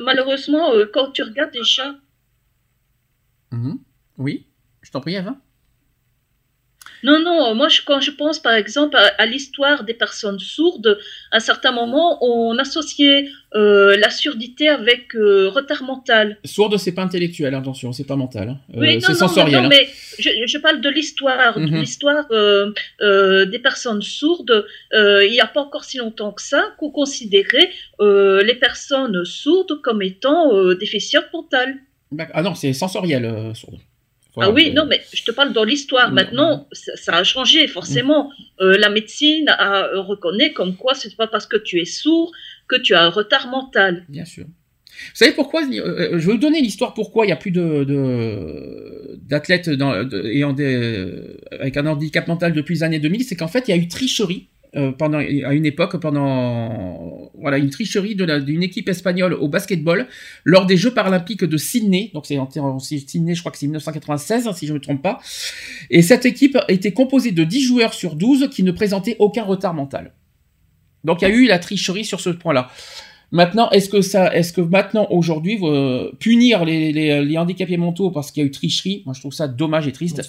malheureusement, 0.00 0.72
quand 0.92 1.12
tu 1.12 1.22
regardes 1.22 1.52
des 1.52 1.64
chats 1.64 1.94
Mhm. 3.50 3.78
Oui, 4.18 4.46
je 4.82 4.90
t'en 4.90 5.00
prie, 5.00 5.14
Eva. 5.14 5.36
Non, 7.02 7.20
non, 7.20 7.54
moi 7.54 7.68
je, 7.68 7.82
quand 7.84 8.00
je 8.00 8.10
pense 8.10 8.38
par 8.38 8.54
exemple 8.54 8.96
à, 8.96 9.26
l'histoire 9.26 9.84
des 9.84 9.94
personnes 9.94 10.38
sourdes, 10.38 10.98
à 11.30 11.36
un 11.36 11.40
certain 11.40 11.72
moment 11.72 12.18
on 12.24 12.58
associait 12.58 13.28
euh, 13.54 13.96
la 13.96 14.10
surdité 14.10 14.68
avec 14.68 15.14
euh, 15.14 15.48
retard 15.48 15.82
mental. 15.82 16.36
Sourde, 16.44 16.76
c'est 16.76 16.92
pas 16.92 17.02
intellectuel, 17.02 17.54
attention, 17.54 17.92
c'est 17.92 18.06
pas 18.06 18.16
mental. 18.16 18.50
Hein. 18.50 18.58
Euh, 18.74 18.80
oui, 18.80 19.00
c'est 19.00 19.14
sensoriel. 19.14 19.62
Non, 19.62 19.68
mais 19.68 19.88
je, 20.18 20.28
je, 20.46 20.58
parle 20.58 20.80
de 20.82 20.88
l'histoire, 20.90 21.58
de 21.58 21.64
mhm. 21.64 21.80
l'histoire 21.80 22.26
des 22.30 23.58
personnes 23.58 24.02
sourdes. 24.02 24.66
il 24.92 25.30
n'y 25.30 25.40
a 25.40 25.46
pas 25.46 25.62
encore 25.62 25.84
si 25.84 25.98
longtemps 25.98 26.32
que 26.32 26.42
ça 26.42 26.74
qu'on 26.78 26.90
considérait 26.90 27.70
les 28.00 28.56
personnes 28.60 29.24
sourdes 29.24 29.80
comme 29.82 30.02
étant 30.02 30.74
déficientes 30.74 31.32
mentales. 31.32 31.76
Ah 32.32 32.42
non, 32.42 32.54
c'est 32.54 32.72
sensoriel, 32.72 33.52
sourde 33.54 33.78
ah 34.40 34.50
oui, 34.50 34.72
non, 34.72 34.86
mais 34.86 35.02
je 35.12 35.24
te 35.24 35.30
parle 35.30 35.52
dans 35.52 35.64
l'histoire. 35.64 36.12
Maintenant, 36.12 36.68
ça, 36.72 37.16
a 37.16 37.24
changé, 37.24 37.66
forcément. 37.66 38.28
Mm. 38.28 38.62
Euh, 38.62 38.78
la 38.78 38.90
médecine 38.90 39.48
a, 39.48 39.84
euh, 39.84 40.00
reconnaît 40.00 40.52
comme 40.52 40.76
quoi 40.76 40.94
c'est 40.94 41.14
pas 41.16 41.26
parce 41.26 41.46
que 41.46 41.56
tu 41.56 41.80
es 41.80 41.84
sourd 41.84 42.32
que 42.68 42.76
tu 42.76 42.94
as 42.94 43.02
un 43.02 43.08
retard 43.08 43.48
mental. 43.48 44.04
Bien 44.08 44.24
sûr. 44.24 44.44
Vous 44.44 45.14
savez 45.14 45.32
pourquoi 45.32 45.62
euh, 45.62 46.18
Je 46.18 46.26
vais 46.26 46.32
vous 46.32 46.38
donner 46.38 46.60
l'histoire 46.60 46.92
pourquoi 46.92 47.24
il 47.24 47.28
n'y 47.28 47.32
a 47.32 47.36
plus 47.36 47.52
de 47.52 49.16
d'athlètes 49.28 49.68
avec 49.68 51.76
un 51.76 51.86
handicap 51.86 52.26
mental 52.26 52.52
depuis 52.52 52.74
les 52.74 52.82
années 52.82 52.98
2000. 52.98 53.24
C'est 53.24 53.36
qu'en 53.36 53.48
fait, 53.48 53.68
il 53.68 53.70
y 53.70 53.74
a 53.74 53.76
eu 53.76 53.86
tricherie 53.86 54.48
euh, 54.76 54.92
pendant 54.92 55.18
à 55.18 55.54
une 55.54 55.64
époque 55.64 55.96
pendant 55.98 57.30
voilà 57.40 57.56
une 57.56 57.70
tricherie 57.70 58.14
d'une 58.14 58.62
équipe 58.62 58.88
espagnole 58.88 59.32
au 59.32 59.48
basketball 59.48 60.06
lors 60.44 60.66
des 60.66 60.76
Jeux 60.76 60.92
paralympiques 60.92 61.44
de 61.44 61.56
Sydney. 61.56 62.10
Donc 62.12 62.26
c'est 62.26 62.38
en, 62.38 62.78
Sydney 62.78 63.34
je 63.34 63.40
crois 63.40 63.50
que 63.50 63.58
c'est 63.58 63.66
1996 63.66 64.46
hein, 64.46 64.52
si 64.52 64.66
je 64.66 64.72
ne 64.72 64.78
me 64.78 64.82
trompe 64.82 65.02
pas. 65.02 65.20
Et 65.90 66.02
cette 66.02 66.26
équipe 66.26 66.58
était 66.68 66.92
composée 66.92 67.32
de 67.32 67.44
10 67.44 67.62
joueurs 67.62 67.94
sur 67.94 68.14
12 68.14 68.50
qui 68.50 68.62
ne 68.62 68.72
présentaient 68.72 69.16
aucun 69.18 69.44
retard 69.44 69.72
mental. 69.72 70.12
Donc 71.04 71.22
il 71.22 71.28
y 71.28 71.30
a 71.30 71.34
eu 71.34 71.46
la 71.46 71.58
tricherie 71.58 72.04
sur 72.04 72.20
ce 72.20 72.30
point 72.30 72.52
là 72.52 72.70
Maintenant, 73.30 73.68
est-ce 73.70 73.90
que 73.90 74.00
ça, 74.00 74.34
est-ce 74.34 74.54
que 74.54 74.62
maintenant, 74.62 75.06
aujourd'hui, 75.10 75.58
euh, 75.62 76.10
punir 76.18 76.64
les, 76.64 76.92
les, 76.92 77.22
les, 77.22 77.38
handicapés 77.38 77.76
mentaux 77.76 78.10
parce 78.10 78.30
qu'il 78.30 78.42
y 78.42 78.44
a 78.44 78.46
eu 78.46 78.50
tricherie, 78.50 79.02
moi 79.04 79.14
je 79.14 79.20
trouve 79.20 79.32
ça 79.32 79.48
dommage 79.48 79.86
et 79.86 79.92
triste. 79.92 80.22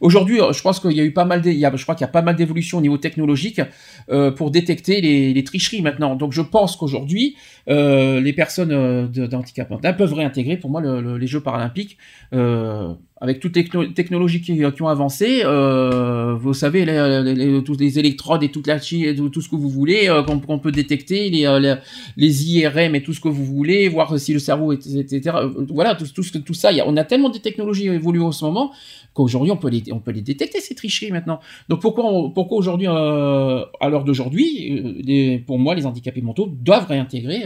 Aujourd'hui, 0.00 0.40
euh, 0.40 0.52
je 0.52 0.62
pense 0.62 0.78
qu'il 0.78 0.92
y 0.92 1.00
a 1.00 1.04
eu 1.04 1.12
pas 1.12 1.24
mal, 1.24 1.42
de, 1.42 1.50
il 1.50 1.58
y 1.58 1.66
a, 1.66 1.74
je 1.74 1.82
crois 1.82 1.96
qu'il 1.96 2.04
y 2.04 2.08
a 2.08 2.12
pas 2.12 2.22
mal 2.22 2.36
d'évolutions 2.36 2.78
au 2.78 2.80
niveau 2.80 2.98
technologique 2.98 3.60
euh, 4.08 4.30
pour 4.30 4.52
détecter 4.52 5.00
les, 5.00 5.34
les, 5.34 5.44
tricheries 5.44 5.82
maintenant. 5.82 6.14
Donc 6.14 6.32
je 6.32 6.42
pense 6.42 6.76
qu'aujourd'hui, 6.76 7.36
euh, 7.68 8.20
les 8.20 8.32
personnes 8.32 9.08
d'handicap 9.08 9.70
mental 9.70 9.96
peuvent 9.96 10.14
réintégrer 10.14 10.56
pour 10.56 10.70
moi 10.70 10.80
le, 10.80 11.18
les 11.18 11.26
Jeux 11.26 11.40
paralympiques. 11.40 11.98
Euh, 12.32 12.94
avec 13.24 13.40
toutes 13.40 13.56
les 13.56 13.64
technologies 13.94 14.42
qui, 14.42 14.62
ont 14.82 14.88
avancé, 14.88 15.40
euh, 15.44 16.34
vous 16.34 16.52
savez, 16.52 16.84
les, 16.84 17.34
les, 17.34 17.64
tous 17.64 17.78
les 17.78 17.98
électrodes 17.98 18.42
et 18.42 18.50
toute 18.50 18.66
la 18.66 18.78
tout, 18.78 19.40
ce 19.40 19.48
que 19.48 19.56
vous 19.56 19.70
voulez, 19.70 20.10
euh, 20.10 20.22
qu'on 20.22 20.58
peut 20.58 20.72
détecter, 20.72 21.30
les, 21.30 21.46
euh, 21.46 21.76
IRM 22.18 22.94
et 22.94 23.02
tout 23.02 23.14
ce 23.14 23.20
que 23.20 23.28
vous 23.28 23.46
voulez, 23.46 23.88
voir 23.88 24.18
si 24.18 24.34
le 24.34 24.38
cerveau, 24.38 24.72
etc. 24.72 25.38
Voilà, 25.70 25.94
tout, 25.94 26.54
ça, 26.54 26.70
on 26.84 26.96
a 26.98 27.04
tellement 27.04 27.30
de 27.30 27.38
technologies 27.38 27.86
évoluées 27.86 28.22
en 28.22 28.32
ce 28.32 28.44
moment 28.44 28.72
qu'aujourd'hui 29.14 29.52
on 29.52 29.56
peut 29.56 29.68
les 29.68 29.84
on 29.92 30.00
peut 30.00 30.10
les 30.10 30.22
détecter 30.22 30.60
ces 30.60 30.74
tricheries 30.74 31.12
maintenant. 31.12 31.40
Donc 31.70 31.80
pourquoi 31.80 32.58
aujourd'hui 32.58 32.88
euh, 32.88 33.62
à 33.80 33.88
l'heure 33.88 34.04
d'aujourd'hui, 34.04 35.42
pour 35.46 35.58
moi 35.58 35.74
les 35.74 35.86
handicapés 35.86 36.20
mentaux 36.20 36.46
doivent 36.46 36.88
réintégrer 36.88 37.44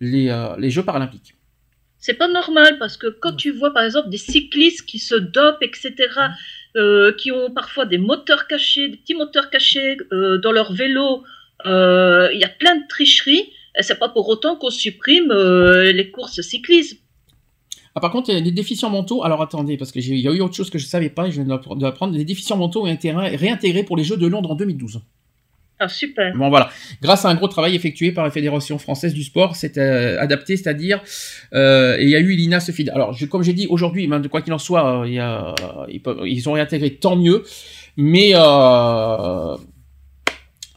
les 0.00 0.70
Jeux 0.70 0.84
paralympiques? 0.84 1.34
C'est 1.98 2.14
pas 2.14 2.28
normal 2.28 2.78
parce 2.78 2.96
que 2.96 3.08
quand 3.08 3.32
tu 3.32 3.50
vois 3.50 3.72
par 3.72 3.82
exemple 3.82 4.08
des 4.08 4.18
cyclistes 4.18 4.86
qui 4.86 4.98
se 4.98 5.16
dopent, 5.16 5.62
etc., 5.62 5.94
euh, 6.76 7.12
qui 7.12 7.32
ont 7.32 7.50
parfois 7.50 7.86
des 7.86 7.98
moteurs 7.98 8.46
cachés, 8.46 8.88
des 8.88 8.96
petits 8.96 9.14
moteurs 9.14 9.50
cachés 9.50 9.96
euh, 10.12 10.38
dans 10.38 10.52
leur 10.52 10.72
vélo, 10.72 11.24
euh, 11.66 12.28
il 12.32 12.38
y 12.38 12.44
a 12.44 12.48
plein 12.48 12.76
de 12.76 12.82
tricheries. 12.88 13.52
Et 13.76 13.82
c'est 13.82 13.98
pas 13.98 14.08
pour 14.08 14.28
autant 14.28 14.56
qu'on 14.56 14.70
supprime 14.70 15.32
les 15.32 16.10
courses 16.10 16.40
cyclistes. 16.40 17.00
Ah, 17.94 18.00
par 18.00 18.10
contre, 18.10 18.32
les 18.32 18.50
déficients 18.50 18.90
mentaux. 18.90 19.22
Alors 19.22 19.40
attendez, 19.40 19.76
parce 19.76 19.92
qu'il 19.92 20.18
y 20.18 20.28
a 20.28 20.32
eu 20.32 20.40
autre 20.40 20.54
chose 20.54 20.70
que 20.70 20.78
je 20.78 20.86
savais 20.86 21.10
pas 21.10 21.28
et 21.28 21.30
je 21.30 21.42
viens 21.42 21.60
d'apprendre. 21.76 22.16
Les 22.16 22.24
déficients 22.24 22.56
mentaux 22.56 22.82
ont 22.82 22.86
été 22.86 23.12
réintégrés 23.12 23.84
pour 23.84 23.96
les 23.96 24.04
Jeux 24.04 24.16
de 24.16 24.26
Londres 24.26 24.50
en 24.50 24.54
2012. 24.54 25.00
Ah, 25.80 25.88
super. 25.88 26.34
Bon, 26.36 26.48
voilà. 26.48 26.70
Grâce 27.00 27.24
à 27.24 27.28
un 27.28 27.34
gros 27.36 27.46
travail 27.46 27.76
effectué 27.76 28.10
par 28.10 28.24
la 28.24 28.30
Fédération 28.30 28.78
française 28.78 29.14
du 29.14 29.22
sport, 29.22 29.54
c'est 29.54 29.78
euh, 29.78 30.20
adapté, 30.20 30.56
c'est-à-dire, 30.56 31.00
euh, 31.54 31.96
et 31.98 32.04
il 32.04 32.10
y 32.10 32.16
a 32.16 32.18
eu 32.18 32.32
l'INA 32.32 32.58
ce. 32.58 32.72
Alors, 32.90 33.12
je, 33.12 33.26
comme 33.26 33.42
j'ai 33.42 33.52
dit, 33.52 33.68
aujourd'hui, 33.68 34.08
de 34.08 34.28
quoi 34.28 34.42
qu'il 34.42 34.52
en 34.52 34.58
soit, 34.58 35.02
euh, 35.02 35.08
y 35.08 35.20
a, 35.20 35.54
ils, 35.88 36.02
peuvent, 36.02 36.22
ils, 36.26 36.48
ont 36.48 36.52
réintégré, 36.52 36.94
tant 36.94 37.14
mieux. 37.14 37.44
Mais, 37.96 38.32
euh, 38.34 39.56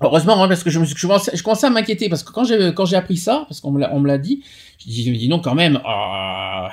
heureusement, 0.02 0.44
hein, 0.44 0.48
parce 0.48 0.64
que 0.64 0.70
je, 0.70 0.80
me 0.80 0.86
je, 0.86 1.44
commençais, 1.44 1.68
à 1.68 1.70
m'inquiéter, 1.72 2.08
parce 2.08 2.24
que 2.24 2.32
quand 2.32 2.86
j'ai, 2.86 2.96
appris 2.96 3.18
ça, 3.18 3.46
parce 3.48 3.60
qu'on 3.60 3.72
me 3.72 3.80
l'a, 3.80 3.92
me 3.94 4.08
l'a 4.08 4.20
dit, 4.20 4.44
je 4.80 5.10
me 5.10 5.16
dis 5.16 5.30
non, 5.30 5.40
quand 5.40 5.56
même, 5.56 5.78
euh, 5.78 6.68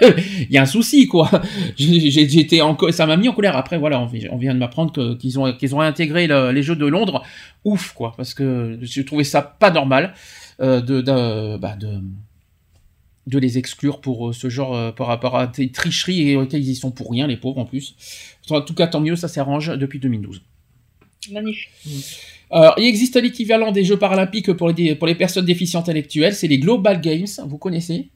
il 0.40 0.50
y 0.50 0.58
a 0.58 0.62
un 0.62 0.66
souci, 0.66 1.06
quoi. 1.06 1.30
J'étais 1.76 2.60
en, 2.60 2.76
ça 2.90 3.06
m'a 3.06 3.16
mis 3.16 3.28
en 3.28 3.32
colère. 3.32 3.56
Après, 3.56 3.78
voilà, 3.78 4.00
on 4.00 4.36
vient 4.36 4.54
de 4.54 4.58
m'apprendre 4.58 5.16
qu'ils 5.16 5.38
ont, 5.38 5.52
qu'ils 5.52 5.74
ont 5.74 5.78
réintégré 5.78 6.26
les 6.26 6.62
Jeux 6.62 6.76
de 6.76 6.86
Londres. 6.86 7.22
Ouf, 7.64 7.92
quoi, 7.92 8.14
parce 8.16 8.34
que 8.34 8.78
je 8.80 9.02
trouvais 9.02 9.24
ça 9.24 9.42
pas 9.42 9.70
normal 9.70 10.14
euh, 10.60 10.80
de, 10.80 11.00
de, 11.00 11.56
bah, 11.56 11.74
de, 11.76 12.00
de 13.26 13.38
les 13.38 13.56
exclure 13.56 14.00
pour 14.00 14.28
euh, 14.28 14.32
ce 14.32 14.50
genre, 14.50 14.74
euh, 14.76 14.92
par 14.92 15.06
rapport 15.06 15.36
à 15.36 15.46
des 15.46 15.70
tricheries 15.70 16.30
et 16.30 16.36
auxquelles 16.36 16.62
ils 16.62 16.70
y 16.70 16.76
sont 16.76 16.90
pour 16.90 17.10
rien, 17.10 17.26
les 17.26 17.38
pauvres 17.38 17.58
en 17.58 17.64
plus. 17.64 17.94
En 18.50 18.60
tout 18.60 18.74
cas, 18.74 18.86
tant 18.86 19.00
mieux, 19.00 19.16
ça 19.16 19.28
s'arrange 19.28 19.68
depuis 19.78 20.00
2012. 20.00 20.42
Magnifique. 21.32 21.70
Alors, 22.50 22.74
il 22.78 22.84
existe 22.84 23.16
l'équivalent 23.16 23.72
des 23.72 23.84
Jeux 23.84 23.98
paralympiques 23.98 24.52
pour 24.52 24.70
les, 24.70 24.94
pour 24.94 25.06
les 25.06 25.14
personnes 25.14 25.44
déficientes 25.44 25.84
intellectuelles, 25.88 26.34
c'est 26.34 26.48
les 26.48 26.58
Global 26.58 27.00
Games, 27.00 27.28
vous 27.46 27.58
connaissez? 27.58 28.10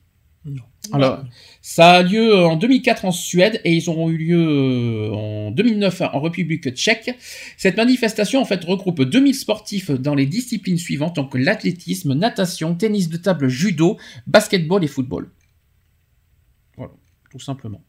Alors, 0.92 1.24
ça 1.62 1.92
a 1.92 2.02
lieu 2.02 2.36
en 2.36 2.56
2004 2.56 3.06
en 3.06 3.12
Suède 3.12 3.60
et 3.64 3.74
ils 3.74 3.88
auront 3.88 4.10
eu 4.10 4.18
lieu 4.18 4.38
euh, 4.38 5.10
en 5.10 5.50
2009 5.50 6.02
en 6.12 6.20
République 6.20 6.70
tchèque. 6.74 7.16
Cette 7.56 7.78
manifestation 7.78 8.40
en 8.40 8.44
fait 8.44 8.62
regroupe 8.64 9.02
2000 9.02 9.34
sportifs 9.34 9.90
dans 9.90 10.14
les 10.14 10.26
disciplines 10.26 10.76
suivantes 10.76 11.16
donc 11.16 11.34
l'athlétisme, 11.34 12.12
natation, 12.12 12.74
tennis 12.74 13.08
de 13.08 13.16
table, 13.16 13.48
judo, 13.48 13.96
basketball 14.26 14.84
et 14.84 14.86
football. 14.86 15.30
Voilà, 16.76 16.92
tout 17.30 17.40
simplement. 17.40 17.82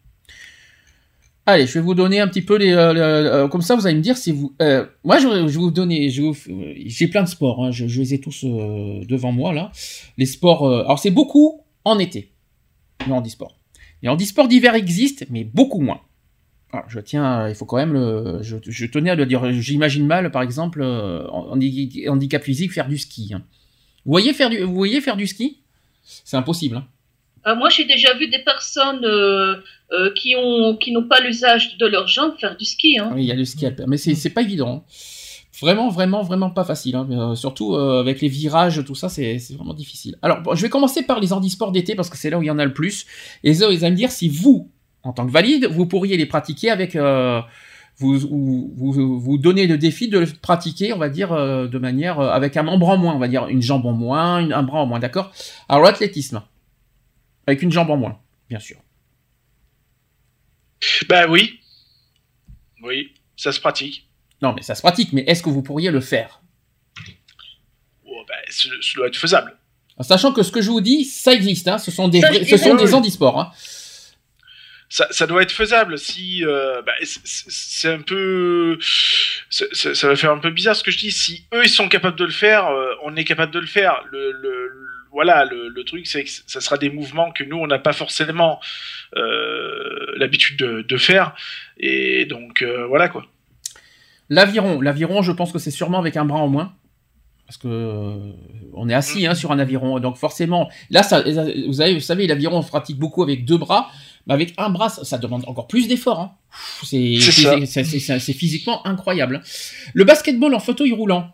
Allez, 1.45 1.67
je 1.67 1.73
vais 1.73 1.81
vous 1.81 1.93
donner 1.93 2.21
un 2.21 2.27
petit 2.27 2.41
peu 2.41 2.55
les, 2.55 2.71
euh, 2.71 2.93
euh, 2.95 3.47
comme 3.49 3.61
ça 3.61 3.75
vous 3.75 3.85
allez 3.85 3.97
me 3.97 4.01
dire 4.01 4.17
si 4.17 4.31
vous. 4.31 4.55
moi, 5.03 5.19
je, 5.19 5.27
vais 5.27 5.51
vous 5.51 5.69
donner, 5.69 6.09
j'ai 6.09 7.07
plein 7.07 7.23
de 7.23 7.29
sports, 7.29 7.65
hein, 7.65 7.71
je, 7.71 7.85
les 7.85 8.13
ai 8.13 8.21
tous 8.21 8.45
devant 8.45 9.33
moi 9.33 9.53
là. 9.53 9.71
Les 10.17 10.25
sports, 10.25 10.67
alors 10.67 10.97
c'est 10.97 11.11
beaucoup 11.11 11.61
en 11.83 11.99
été 11.99 12.34
le 13.07 13.13
handisport. 13.13 13.57
Les 14.01 14.09
handisports 14.09 14.47
d'hiver 14.47 14.75
existent, 14.75 15.25
mais 15.29 15.43
beaucoup 15.43 15.79
moins. 15.79 16.01
je 16.87 16.99
tiens, 16.99 17.47
il 17.47 17.55
faut 17.55 17.65
quand 17.65 17.77
même 17.77 17.93
le, 17.93 18.39
je, 18.41 18.85
tenais 18.85 19.09
à 19.09 19.15
le 19.15 19.25
dire. 19.25 19.51
J'imagine 19.51 20.05
mal, 20.05 20.31
par 20.31 20.41
exemple, 20.41 20.81
euh, 20.81 21.27
en 21.29 21.59
handicap 22.09 22.43
physique, 22.43 22.71
faire 22.71 22.87
du 22.87 22.97
ski. 22.97 23.33
Hein. 23.33 23.43
Vous 24.05 24.11
voyez 24.11 24.33
faire 24.33 24.49
du, 24.49 24.59
vous 24.59 24.75
voyez 24.75 25.01
faire 25.01 25.17
du 25.17 25.27
ski? 25.27 25.61
C'est 26.03 26.37
impossible. 26.37 26.77
Hein. 26.77 26.87
Euh, 27.47 27.55
moi, 27.55 27.69
j'ai 27.69 27.85
déjà 27.85 28.13
vu 28.15 28.27
des 28.27 28.39
personnes 28.39 29.05
euh, 29.05 29.61
qui 30.15 30.35
ont, 30.35 30.75
qui 30.75 30.91
n'ont 30.91 31.07
pas 31.07 31.21
l'usage 31.21 31.77
de 31.77 31.85
leurs 31.85 32.07
jambes 32.07 32.33
faire 32.39 32.57
du 32.57 32.65
ski. 32.65 32.99
Hein. 32.99 33.11
Oui, 33.13 33.23
il 33.23 33.27
y 33.27 33.31
a 33.31 33.35
le 33.35 33.45
ski 33.45 33.65
alpin, 33.65 33.85
mais 33.87 33.97
c'est 33.97 34.29
pas 34.29 34.41
évident. 34.41 34.85
Vraiment, 35.61 35.89
vraiment, 35.89 36.21
vraiment 36.21 36.49
pas 36.49 36.63
facile. 36.63 36.95
Hein. 36.95 37.07
Euh, 37.11 37.35
surtout 37.35 37.75
euh, 37.75 37.99
avec 37.99 38.21
les 38.21 38.27
virages, 38.27 38.83
tout 38.83 38.95
ça, 38.95 39.09
c'est 39.09 39.39
vraiment 39.51 39.73
difficile. 39.73 40.17
Alors, 40.21 40.55
je 40.55 40.61
vais 40.61 40.69
commencer 40.69 41.03
par 41.03 41.19
les 41.19 41.31
handisports 41.31 41.71
d'été 41.71 41.95
parce 41.95 42.09
que 42.09 42.17
c'est 42.17 42.29
là 42.29 42.37
où 42.37 42.43
il 42.43 42.47
y 42.47 42.51
en 42.51 42.59
a 42.59 42.65
le 42.65 42.73
plus. 42.73 43.05
Et 43.43 43.53
ça, 43.53 43.71
ils 43.71 43.85
allez 43.85 43.91
me 43.91 43.95
dire 43.95 44.11
si 44.11 44.27
vous, 44.27 44.69
en 45.03 45.13
tant 45.13 45.25
que 45.25 45.31
valide, 45.31 45.67
vous 45.71 45.85
pourriez 45.85 46.17
les 46.17 46.25
pratiquer 46.25 46.69
avec. 46.69 46.95
Euh, 46.95 47.41
vous, 47.97 48.19
vous, 48.19 49.21
vous, 49.21 49.37
donnez 49.37 49.67
le 49.67 49.77
défi 49.77 50.09
de 50.09 50.19
le 50.19 50.25
pratiquer, 50.25 50.91
on 50.91 50.97
va 50.97 51.07
dire, 51.07 51.29
de 51.33 51.77
manière. 51.77 52.19
avec 52.19 52.57
un 52.57 52.63
membre 52.63 52.89
en 52.89 52.97
moins, 52.97 53.15
on 53.15 53.19
va 53.19 53.29
dire 53.29 53.47
une 53.47 53.61
jambe 53.61 53.85
en 53.85 53.93
moins, 53.93 54.51
un 54.51 54.63
bras 54.63 54.81
en 54.81 54.85
moins, 54.85 54.99
d'accord? 54.99 55.31
Alors, 55.69 55.85
l'athlétisme. 55.85 56.43
Avec 57.47 57.61
une 57.61 57.71
jambe 57.71 57.89
en 57.89 57.95
moins, 57.95 58.19
bien 58.49 58.59
sûr. 58.59 58.75
Bah 61.07 61.27
oui. 61.29 61.61
Oui, 62.83 63.13
ça 63.37 63.53
se 63.53 63.61
pratique. 63.61 64.04
Non, 64.41 64.53
mais 64.53 64.61
ça 64.61 64.75
se 64.75 64.81
pratique, 64.81 65.13
mais 65.13 65.23
est-ce 65.27 65.41
que 65.41 65.49
vous 65.49 65.61
pourriez 65.61 65.91
le 65.91 66.01
faire? 66.01 66.41
Oh, 68.05 68.23
ce, 68.49 68.95
doit 68.95 69.07
être 69.07 69.15
faisable. 69.15 69.57
sachant 70.01 70.33
que 70.33 70.43
ce 70.43 70.51
que 70.51 70.61
je 70.61 70.69
vous 70.69 70.81
dis, 70.81 71.05
ça 71.05 71.33
existe, 71.33 71.67
hein, 71.67 71.77
ce 71.77 71.91
sont 71.91 72.07
des, 72.07 72.21
ce 72.21 72.57
sont 72.57 72.75
des 72.75 72.93
handisports. 72.93 73.39
Hein. 73.39 73.51
Ça, 74.87 75.27
doit 75.27 75.41
être 75.41 75.51
faisable 75.51 75.97
si 75.97 76.45
euh, 76.45 76.81
ben, 76.83 76.93
c'est 77.03 77.89
un 77.89 78.01
peu 78.01 78.77
ça, 79.49 80.07
va 80.07 80.15
faire 80.15 80.31
un 80.31 80.37
peu 80.37 80.51
bizarre 80.51 80.75
ce 80.75 80.83
que 80.83 80.91
je 80.91 80.97
dis 80.99 81.11
si 81.11 81.47
eux 81.53 81.63
ils 81.65 81.69
sont 81.69 81.89
capables 81.89 82.17
de 82.17 82.23
le 82.23 82.31
faire 82.31 82.67
euh, 82.67 82.93
on 83.03 83.15
est 83.15 83.25
capable 83.25 83.51
de 83.51 83.59
le 83.59 83.65
faire 83.65 84.05
le, 84.11 84.71
voilà 85.11 85.43
le, 85.43 85.83
truc 85.83 86.05
c'est 86.05 86.23
que 86.23 86.29
ça 86.29 86.61
sera 86.61 86.77
des 86.77 86.91
mouvements 86.91 87.31
que 87.31 87.43
nous 87.43 87.57
on 87.57 87.67
n'a 87.67 87.79
pas 87.79 87.93
forcément 87.93 88.61
euh, 89.17 90.13
l'habitude 90.17 90.57
de, 90.57 90.97
faire. 90.97 91.35
Et 91.77 92.25
donc 92.25 92.63
voilà 92.63 93.09
quoi. 93.09 93.25
L'aviron, 94.29 94.81
l'aviron, 94.81 95.21
je 95.21 95.31
pense 95.31 95.51
que 95.51 95.59
c'est 95.59 95.71
sûrement 95.71 95.99
avec 95.99 96.17
un 96.17 96.25
bras 96.25 96.39
en 96.39 96.47
moins. 96.47 96.73
Parce 97.45 97.57
que 97.57 98.33
on 98.73 98.89
est 98.89 98.93
assis 98.93 99.27
hein, 99.27 99.35
sur 99.35 99.51
un 99.51 99.59
aviron, 99.59 99.99
donc 99.99 100.17
forcément, 100.17 100.67
là, 100.89 101.03
ça, 101.03 101.21
vous, 101.21 101.73
savez, 101.73 101.93
vous 101.93 101.99
savez, 101.99 102.25
l'aviron 102.25 102.57
on 102.57 102.63
pratique 102.63 102.97
beaucoup 102.97 103.21
avec 103.21 103.45
deux 103.45 103.57
bras, 103.57 103.91
mais 104.25 104.33
avec 104.33 104.55
un 104.57 104.71
bras, 104.71 104.89
ça, 104.89 105.19
demande 105.19 105.43
encore 105.47 105.67
plus 105.67 105.87
d'efforts. 105.87 106.19
Hein. 106.19 106.31
C'est 106.81 108.33
physiquement 108.33 108.85
incroyable. 108.87 109.43
Le 109.93 110.03
basketball 110.03 110.55
en 110.55 110.59
fauteuil 110.59 110.91
roulant. 110.91 111.31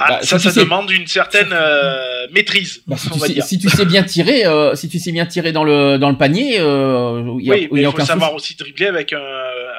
Ah, 0.00 0.06
bah, 0.08 0.18
ça, 0.22 0.38
ça 0.38 0.52
demande 0.52 0.90
une 0.90 1.08
certaine 1.08 1.52
euh, 1.52 2.28
maîtrise. 2.32 2.82
Bah, 2.86 2.96
si, 2.96 3.10
tu 3.10 3.18
sais, 3.18 3.40
si, 3.40 3.58
tu 3.58 3.68
sais, 3.68 3.84
bien 3.84 4.04
tirer, 4.04 4.46
euh, 4.46 4.76
si 4.76 4.88
tu 4.88 5.00
sais 5.00 5.10
bien 5.10 5.26
tirer 5.26 5.50
dans 5.50 5.64
le 5.64 5.98
dans 5.98 6.08
le 6.08 6.16
panier, 6.16 6.60
euh, 6.60 7.36
y 7.40 7.50
a, 7.50 7.54
oui, 7.54 7.68
il 7.72 7.90
faut 7.90 8.00
savoir 8.00 8.32
aussi 8.34 8.54
dribbler 8.54 8.86
avec 8.86 9.12
un 9.12 9.20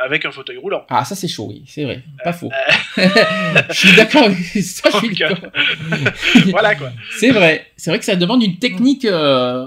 avec 0.04 0.26
un 0.26 0.32
fauteuil 0.32 0.58
roulant. 0.58 0.86
Ah, 0.90 1.06
ça 1.06 1.16
c'est 1.16 1.30
chaud, 1.30 1.48
oui, 1.50 1.64
c'est 1.68 1.86
vrai, 1.86 2.04
pas 2.22 2.34
faux. 2.34 2.50
je 2.98 3.74
suis 3.74 3.96
d'accord. 3.96 4.30
ça, 4.62 4.90
voilà 6.48 6.76
quoi. 6.76 6.92
C'est 7.18 7.32
vrai, 7.32 7.68
c'est 7.78 7.90
vrai 7.90 8.00
que 8.00 8.06
ça 8.06 8.18
demande 8.18 8.44
une 8.44 8.60
technique 8.60 9.08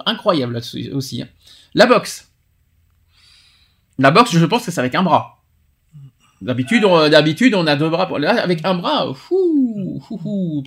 incroyable 0.06 0.60
aussi. 0.92 1.22
Hein. 1.22 1.28
La 1.74 1.86
boxe. 1.86 2.28
La 3.98 4.10
boxe, 4.10 4.36
je 4.36 4.44
pense 4.44 4.66
que 4.66 4.70
c'est 4.70 4.80
avec 4.80 4.94
un 4.94 5.02
bras. 5.02 5.41
D'habitude, 6.42 6.84
on, 6.84 7.08
d'habitude, 7.08 7.54
on 7.54 7.66
a 7.66 7.76
deux 7.76 7.88
bras. 7.88 8.10
Là, 8.18 8.42
avec 8.42 8.64
un 8.64 8.74
bras, 8.74 9.14
fou, 9.14 10.02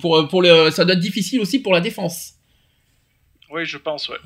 pour, 0.00 0.26
pour 0.28 0.42
le, 0.42 0.70
ça 0.70 0.84
doit 0.84 0.94
être 0.94 1.00
difficile 1.00 1.40
aussi 1.40 1.58
pour 1.58 1.72
la 1.74 1.80
défense. 1.80 2.32
Oui, 3.50 3.64
je 3.64 3.76
pense, 3.76 4.08
ouais. 4.08 4.16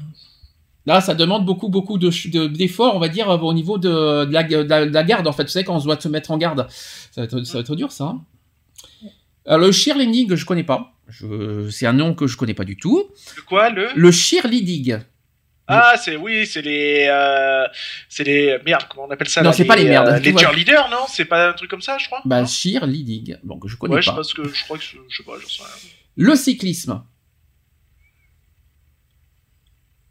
Là, 0.87 1.01
ça 1.01 1.15
demande 1.15 1.45
beaucoup, 1.45 1.69
beaucoup 1.69 1.99
de, 1.99 2.47
d'efforts, 2.47 2.97
on 2.97 3.01
va 3.01 3.09
dire, 3.09 3.29
au 3.29 3.53
niveau 3.53 3.79
de, 3.79 4.31
la, 4.31 5.03
garde. 5.03 5.27
En 5.27 5.33
fait, 5.33 5.45
tu 5.45 5.51
sais, 5.51 5.65
quand 5.65 5.77
on 5.77 5.85
doit 5.85 6.01
se 6.01 6.09
mettre 6.09 6.31
en 6.31 6.39
garde, 6.39 6.67
ça 6.71 7.21
va 7.21 7.25
être, 7.25 7.43
ça 7.43 7.55
va 7.55 7.61
être 7.61 7.77
dur, 7.77 7.93
ça. 7.93 8.05
Hein. 8.05 8.23
Alors, 9.45 9.67
le 9.67 9.73
cheerleading, 9.73 10.35
je 10.35 10.45
connais 10.45 10.65
pas. 10.65 10.93
c'est 11.71 11.87
un 11.87 11.93
nom 11.93 12.15
que 12.15 12.27
je 12.27 12.37
connais 12.37 12.55
pas 12.55 12.65
du 12.65 12.77
tout. 12.77 13.11
Le 13.37 13.43
quoi, 13.43 13.71
le? 13.71 13.89
Le 13.95 14.11
cheerleading. 14.11 15.01
Ah, 15.71 15.95
c'est 15.97 16.16
oui, 16.16 16.47
c'est 16.47 16.62
les, 16.62 17.07
euh, 17.09 17.66
c'est 18.09 18.25
les 18.25 18.59
merde, 18.64 18.85
comment 18.89 19.07
on 19.07 19.11
appelle 19.11 19.29
ça 19.29 19.43
Non, 19.43 19.53
c'est 19.53 19.64
pas 19.64 19.77
les 19.77 19.85
merdes. 19.85 20.09
Euh, 20.09 20.18
les 20.18 20.37
cheerleaders, 20.37 20.89
non? 20.91 21.05
C'est 21.09 21.25
pas 21.25 21.51
un 21.51 21.53
truc 21.53 21.71
comme 21.71 21.83
ça, 21.83 21.97
je 21.99 22.07
crois? 22.07 22.21
Bah, 22.25 22.45
cheerleading. 22.45 23.39
Bon, 23.45 23.59
que 23.59 23.68
je 23.68 23.77
connais 23.77 23.95
ouais, 23.95 24.01
pas. 24.05 24.16
Ouais, 24.16 24.23
je 24.25 24.33
pense 24.33 24.35
que 24.35 24.49
je 24.53 24.64
crois 24.64 24.79
que 24.79 24.85
je 24.85 25.16
sais 25.16 25.23
pas, 25.25 25.33
j'en 25.41 25.49
sais 25.49 25.62
rien. 25.62 25.91
Le 26.16 26.37
cyclisme. 26.37 27.03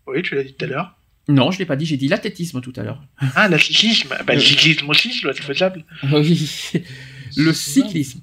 Oui, 0.07 0.21
tu 0.23 0.35
l'as 0.35 0.43
dit 0.43 0.53
tout 0.53 0.65
à 0.65 0.67
l'heure. 0.67 0.95
Non, 1.27 1.51
je 1.51 1.59
l'ai 1.59 1.65
pas 1.65 1.75
dit, 1.75 1.85
j'ai 1.85 1.97
dit 1.97 2.07
l'athlétisme 2.07 2.59
tout 2.61 2.73
à 2.75 2.81
l'heure. 2.81 3.03
Ah, 3.35 3.47
l'athlétisme 3.47 4.15
Bah, 4.25 4.33
le 4.33 4.39
cyclisme 4.39 4.89
aussi, 4.89 5.13
ça 5.13 5.21
doit 5.21 5.31
être 5.31 5.43
faisable. 5.43 5.85
Oui, 6.11 6.49
le 7.37 7.53
cyclisme. 7.53 8.21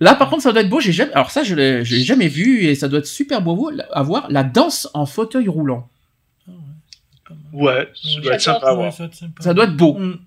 Là, 0.00 0.14
par 0.14 0.30
contre, 0.30 0.42
ça 0.42 0.52
doit 0.52 0.62
être 0.62 0.68
beau. 0.68 0.80
J'ai 0.80 0.92
jamais, 0.92 1.12
alors 1.12 1.30
ça, 1.30 1.42
je 1.42 1.54
l'ai, 1.54 1.82
l'ai 1.82 2.04
jamais 2.04 2.28
vu 2.28 2.64
et 2.64 2.74
ça 2.74 2.88
doit 2.88 3.00
être 3.00 3.06
super 3.06 3.42
beau 3.42 3.70
à 3.92 4.02
voir 4.02 4.30
la 4.30 4.44
danse 4.44 4.88
en 4.94 5.06
fauteuil 5.06 5.48
roulant. 5.48 5.90
Ouais, 7.52 7.88
ça 7.94 8.20
doit 8.20 8.34
être 8.34 8.40
sympa. 8.40 8.90
Ça 9.40 9.54
doit 9.54 9.64
être 9.64 9.76
beau. 9.76 9.94
Mm. 9.94 10.18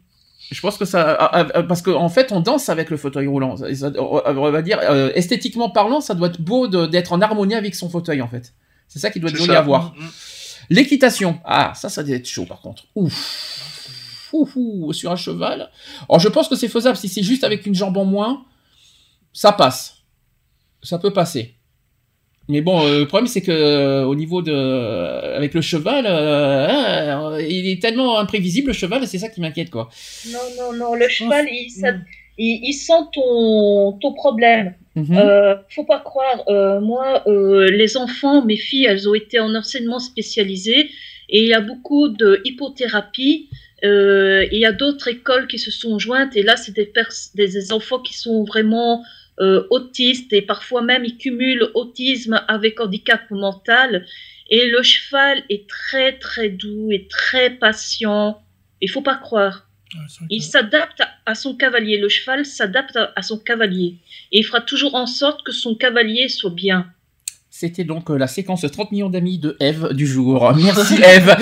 Je 0.51 0.61
pense 0.61 0.77
que 0.77 0.85
ça, 0.85 1.15
ah, 1.19 1.29
ah, 1.31 1.47
ah, 1.53 1.63
parce 1.63 1.81
qu'en 1.81 2.01
en 2.01 2.09
fait, 2.09 2.31
on 2.31 2.39
danse 2.39 2.69
avec 2.69 2.89
le 2.89 2.97
fauteuil 2.97 3.27
roulant. 3.27 3.55
on 3.59 4.51
va 4.51 4.61
dire, 4.61 4.79
euh, 4.81 5.11
esthétiquement 5.13 5.69
parlant, 5.69 6.01
ça 6.01 6.15
doit 6.15 6.29
être 6.29 6.41
beau 6.41 6.67
d'être 6.67 7.13
en 7.13 7.21
harmonie 7.21 7.53
avec 7.53 7.75
son 7.75 7.89
fauteuil, 7.89 8.21
en 8.21 8.27
fait. 8.27 8.53
C'est 8.87 8.99
ça 8.99 9.11
qui 9.11 9.19
doit 9.19 9.29
être 9.29 9.37
joli 9.37 9.55
à 9.55 9.61
voir. 9.61 9.93
Mm, 9.95 10.03
mm. 10.03 10.09
L'équitation, 10.71 11.39
ah, 11.45 11.73
ça, 11.75 11.89
ça 11.89 12.03
doit 12.03 12.15
être 12.15 12.27
chaud, 12.27 12.45
par 12.45 12.61
contre. 12.61 12.85
Ouf, 12.95 14.29
ouf, 14.33 14.51
ouf 14.55 14.95
sur 14.95 15.11
un 15.11 15.15
cheval. 15.15 15.69
Alors, 16.07 16.19
je 16.19 16.29
pense 16.29 16.47
que 16.47 16.55
c'est 16.55 16.67
faisable. 16.67 16.97
Si 16.97 17.09
c'est 17.09 17.23
juste 17.23 17.43
avec 17.43 17.65
une 17.67 17.75
jambe 17.75 17.97
en 17.97 18.05
moins, 18.05 18.43
ça 19.33 19.51
passe. 19.51 19.97
Ça 20.81 20.97
peut 20.97 21.13
passer. 21.13 21.58
Mais 22.49 22.61
bon, 22.61 22.83
euh, 22.83 23.01
le 23.01 23.07
problème 23.07 23.27
c'est 23.27 23.41
que 23.41 23.51
euh, 23.51 24.03
au 24.05 24.15
niveau 24.15 24.41
de, 24.41 24.51
avec 25.35 25.53
le 25.53 25.61
cheval, 25.61 26.05
euh, 26.07 27.39
il 27.47 27.69
est 27.69 27.79
tellement 27.79 28.17
imprévisible 28.17 28.69
le 28.69 28.73
cheval, 28.73 29.05
c'est 29.05 29.19
ça 29.19 29.29
qui 29.29 29.39
m'inquiète 29.39 29.69
quoi. 29.69 29.89
Non 30.31 30.39
non 30.57 30.73
non, 30.73 30.95
le 30.95 31.07
cheval 31.07 31.45
il, 31.47 31.69
il, 32.39 32.73
sent 32.73 33.03
ton 33.13 33.91
ton 34.01 34.13
problème. 34.13 34.73
Mhm. 34.95 35.15
faut 35.69 35.83
pas 35.83 35.99
croire. 35.99 36.43
moi, 36.81 37.23
les 37.27 37.97
enfants, 37.97 38.43
mes 38.43 38.57
filles, 38.57 38.85
elles 38.85 39.07
ont 39.07 39.13
été 39.13 39.39
en 39.39 39.53
enseignement 39.53 39.99
spécialisé 39.99 40.89
et 41.29 41.43
il 41.43 41.47
y 41.47 41.53
a 41.53 41.61
beaucoup 41.61 42.09
de 42.09 42.41
hypothérapie. 42.45 43.47
il 43.83 44.59
y 44.65 44.65
a 44.65 44.71
d'autres 44.71 45.07
écoles 45.07 45.45
qui 45.45 45.59
se 45.59 45.69
sont 45.69 45.99
jointes 45.99 46.35
et 46.35 46.41
là 46.41 46.55
c'est 46.55 46.75
des, 46.75 46.91
des 47.35 47.71
enfants 47.71 47.99
qui 47.99 48.17
sont 48.17 48.43
vraiment 48.43 49.03
euh, 49.39 49.65
autistes 49.69 50.33
et 50.33 50.41
parfois 50.41 50.81
même 50.81 51.05
ils 51.05 51.17
cumulent 51.17 51.69
autisme 51.73 52.41
avec 52.47 52.79
handicap 52.79 53.21
mental. 53.31 54.05
Et 54.49 54.67
le 54.67 54.81
cheval 54.81 55.43
est 55.49 55.67
très 55.67 56.17
très 56.17 56.49
doux 56.49 56.89
et 56.91 57.07
très 57.07 57.51
patient. 57.51 58.41
Il 58.81 58.89
faut 58.89 59.01
pas 59.01 59.17
croire. 59.17 59.67
il 60.29 60.41
s'adapte 60.41 61.03
à 61.25 61.35
son 61.35 61.55
cavalier. 61.55 61.97
Le 61.97 62.09
cheval 62.09 62.45
s'adapte 62.45 62.97
à 63.15 63.21
son 63.21 63.37
cavalier. 63.37 63.97
Et 64.31 64.39
il 64.39 64.43
fera 64.43 64.61
toujours 64.61 64.95
en 64.95 65.05
sorte 65.05 65.43
que 65.43 65.51
son 65.51 65.75
cavalier 65.75 66.29
soit 66.29 66.49
bien. 66.49 66.91
C'était 67.51 67.83
donc 67.83 68.09
euh, 68.09 68.17
la 68.17 68.27
séquence 68.27 68.61
30 68.61 68.91
millions 68.93 69.09
d'amis 69.09 69.37
de 69.37 69.57
Eve 69.59 69.93
du 69.93 70.07
jour. 70.07 70.53
Merci 70.63 70.95
Eve. 71.03 71.35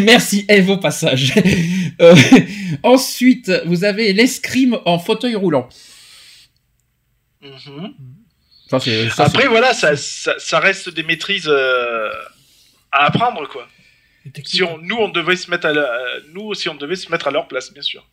Merci 0.04 0.44
Eve 0.48 0.70
au 0.70 0.76
passage. 0.78 1.34
Euh, 2.00 2.14
ensuite, 2.82 3.52
vous 3.66 3.84
avez 3.84 4.14
l'escrime 4.14 4.78
en 4.86 4.98
fauteuil 4.98 5.34
roulant. 5.34 5.68
Mhm. 7.42 7.94
Après, 8.72 9.48
voilà, 9.48 9.74
ça, 9.74 9.96
ça, 9.96 10.60
reste 10.60 10.90
des 10.90 11.02
maîtrises 11.02 11.48
euh, 11.48 12.10
à 12.92 13.06
apprendre, 13.06 13.48
quoi. 13.48 13.66
Si 14.44 14.62
on, 14.62 14.78
nous, 14.78 14.96
on 14.96 15.08
devait 15.08 15.34
se 15.34 15.50
mettre 15.50 15.66
à 15.66 15.72
nous 16.32 16.42
aussi, 16.42 16.68
on 16.68 16.74
devait 16.74 16.94
se 16.94 17.10
mettre 17.10 17.26
à 17.26 17.30
leur 17.30 17.48
place, 17.48 17.72
bien 17.72 17.82
sûr. 17.82 18.06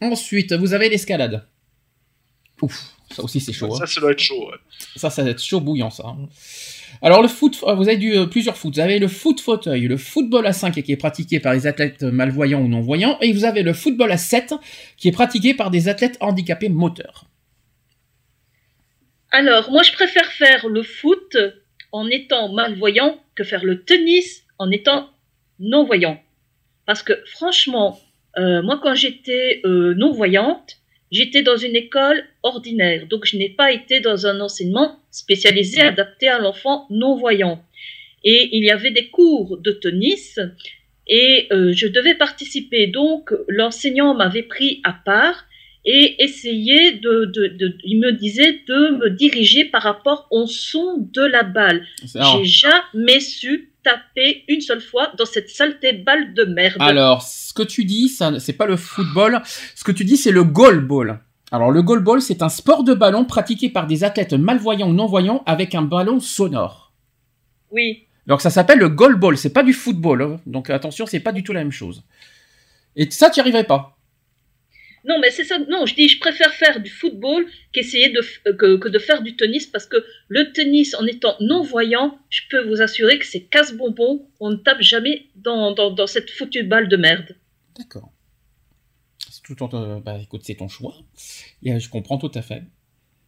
Ensuite, 0.00 0.52
vous 0.52 0.74
avez 0.74 0.88
l'escalade. 0.88 1.46
Ouf, 2.62 2.94
ça 3.10 3.22
aussi 3.22 3.40
c'est 3.40 3.52
chaud. 3.52 3.74
Ça, 3.74 3.84
hein. 3.84 3.86
ça 3.86 4.00
doit 4.00 4.12
être 4.12 4.20
chaud. 4.20 4.50
Ça, 4.96 5.08
ça 5.08 5.22
va 5.22 5.30
être 5.30 5.42
chaud 5.42 5.60
bouillant, 5.60 5.90
ça. 5.90 6.06
Hein. 6.06 6.28
Alors 7.02 7.22
le 7.22 7.28
foot, 7.28 7.58
euh, 7.62 7.74
vous 7.74 7.88
avez 7.88 7.96
du, 7.96 8.12
euh, 8.14 8.26
plusieurs 8.26 8.56
foot. 8.56 8.74
Vous 8.74 8.80
avez 8.80 8.98
le 8.98 9.08
foot 9.08 9.40
fauteuil, 9.40 9.86
le 9.86 9.96
football 9.96 10.46
à 10.46 10.52
5 10.52 10.82
qui 10.82 10.92
est 10.92 10.96
pratiqué 10.96 11.40
par 11.40 11.54
les 11.54 11.66
athlètes 11.66 12.02
malvoyants 12.02 12.60
ou 12.60 12.68
non-voyants, 12.68 13.18
et 13.20 13.32
vous 13.32 13.44
avez 13.44 13.62
le 13.62 13.72
football 13.72 14.12
à 14.12 14.18
7 14.18 14.54
qui 14.96 15.08
est 15.08 15.12
pratiqué 15.12 15.54
par 15.54 15.70
des 15.70 15.88
athlètes 15.88 16.18
handicapés 16.20 16.68
moteurs. 16.68 17.29
Alors, 19.30 19.70
moi, 19.70 19.82
je 19.82 19.92
préfère 19.92 20.30
faire 20.32 20.68
le 20.68 20.82
foot 20.82 21.36
en 21.92 22.08
étant 22.08 22.52
malvoyant 22.52 23.18
que 23.34 23.44
faire 23.44 23.64
le 23.64 23.82
tennis 23.82 24.44
en 24.58 24.70
étant 24.70 25.08
non-voyant. 25.60 26.20
Parce 26.86 27.02
que 27.02 27.12
franchement, 27.26 28.00
euh, 28.38 28.62
moi, 28.62 28.80
quand 28.82 28.94
j'étais 28.94 29.60
euh, 29.64 29.94
non-voyante, 29.94 30.78
j'étais 31.12 31.42
dans 31.42 31.56
une 31.56 31.76
école 31.76 32.24
ordinaire. 32.42 33.06
Donc, 33.06 33.24
je 33.24 33.36
n'ai 33.36 33.50
pas 33.50 33.72
été 33.72 34.00
dans 34.00 34.26
un 34.26 34.40
enseignement 34.40 34.98
spécialisé 35.10 35.80
adapté 35.80 36.28
à 36.28 36.38
l'enfant 36.38 36.86
non-voyant. 36.90 37.62
Et 38.24 38.50
il 38.52 38.64
y 38.64 38.70
avait 38.70 38.90
des 38.90 39.08
cours 39.08 39.58
de 39.58 39.72
tennis 39.72 40.38
et 41.06 41.48
euh, 41.52 41.72
je 41.72 41.86
devais 41.86 42.14
participer. 42.14 42.86
Donc, 42.86 43.32
l'enseignant 43.48 44.14
m'avait 44.14 44.42
pris 44.42 44.80
à 44.84 44.92
part 44.92 45.44
et 45.84 46.22
essayer 46.22 46.92
de, 46.92 47.24
de, 47.24 47.46
de, 47.48 47.76
il 47.84 48.00
me 48.00 48.12
disait 48.12 48.62
de 48.68 48.98
me 48.98 49.10
diriger 49.10 49.64
par 49.64 49.82
rapport 49.82 50.26
au 50.30 50.46
son 50.46 51.08
de 51.12 51.22
la 51.22 51.42
balle. 51.42 51.86
J'ai 52.04 52.44
jamais 52.44 53.20
su 53.20 53.72
taper 53.82 54.44
une 54.48 54.60
seule 54.60 54.82
fois 54.82 55.12
dans 55.16 55.24
cette 55.24 55.48
saleté 55.48 55.92
balle 55.94 56.34
de 56.34 56.44
merde. 56.44 56.76
Alors, 56.80 57.22
ce 57.22 57.54
que 57.54 57.62
tu 57.62 57.84
dis, 57.84 58.08
ça, 58.08 58.38
c'est 58.38 58.52
pas 58.52 58.66
le 58.66 58.76
football. 58.76 59.40
Ce 59.74 59.84
que 59.84 59.92
tu 59.92 60.04
dis, 60.04 60.16
c'est 60.16 60.32
le 60.32 60.44
goalball. 60.44 61.20
Alors, 61.50 61.70
le 61.70 61.82
goalball, 61.82 62.20
c'est 62.20 62.42
un 62.42 62.48
sport 62.48 62.84
de 62.84 62.94
ballon 62.94 63.24
pratiqué 63.24 63.70
par 63.70 63.86
des 63.86 64.04
athlètes 64.04 64.34
malvoyants 64.34 64.90
ou 64.90 64.92
non-voyants 64.92 65.42
avec 65.46 65.74
un 65.74 65.82
ballon 65.82 66.20
sonore. 66.20 66.92
Oui. 67.70 68.04
Donc, 68.26 68.42
ça 68.42 68.50
s'appelle 68.50 68.78
le 68.78 68.88
goalball. 68.88 69.38
C'est 69.38 69.52
pas 69.52 69.62
du 69.62 69.72
football. 69.72 70.22
Hein. 70.22 70.40
Donc, 70.46 70.68
attention, 70.68 71.06
c'est 71.06 71.20
pas 71.20 71.32
du 71.32 71.42
tout 71.42 71.52
la 71.52 71.60
même 71.60 71.72
chose. 71.72 72.04
Et 72.96 73.10
ça, 73.10 73.30
tu 73.30 73.38
n'y 73.38 73.42
arriverais 73.42 73.64
pas. 73.64 73.96
Non, 75.04 75.18
mais 75.18 75.30
c'est 75.30 75.44
ça. 75.44 75.58
Non, 75.58 75.86
je 75.86 75.94
dis, 75.94 76.08
je 76.08 76.18
préfère 76.20 76.52
faire 76.52 76.80
du 76.80 76.90
football 76.90 77.46
qu'essayer 77.72 78.10
de 78.10 78.20
euh, 78.46 78.78
que, 78.78 78.88
de 78.88 78.98
faire 78.98 79.22
du 79.22 79.36
tennis 79.36 79.66
parce 79.66 79.86
que 79.86 80.04
le 80.28 80.52
tennis, 80.52 80.94
en 80.94 81.06
étant 81.06 81.36
non 81.40 81.62
voyant, 81.62 82.18
je 82.28 82.42
peux 82.50 82.68
vous 82.68 82.82
assurer 82.82 83.18
que 83.18 83.26
c'est 83.26 83.42
casse-bonbon. 83.42 84.26
On 84.40 84.50
ne 84.50 84.56
tape 84.56 84.82
jamais 84.82 85.26
dans, 85.36 85.72
dans, 85.72 86.06
cette 86.06 86.30
foutue 86.30 86.64
balle 86.64 86.88
de 86.88 86.96
merde. 86.96 87.36
D'accord. 87.78 88.12
Tout 89.42 89.56
euh, 89.74 90.00
bah, 90.00 90.18
écoute, 90.18 90.42
c'est 90.44 90.56
ton 90.56 90.68
choix. 90.68 90.94
je 91.62 91.88
comprends 91.88 92.18
tout 92.18 92.30
à 92.34 92.42
fait. 92.42 92.62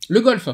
Le 0.08 0.20
golf. 0.20 0.48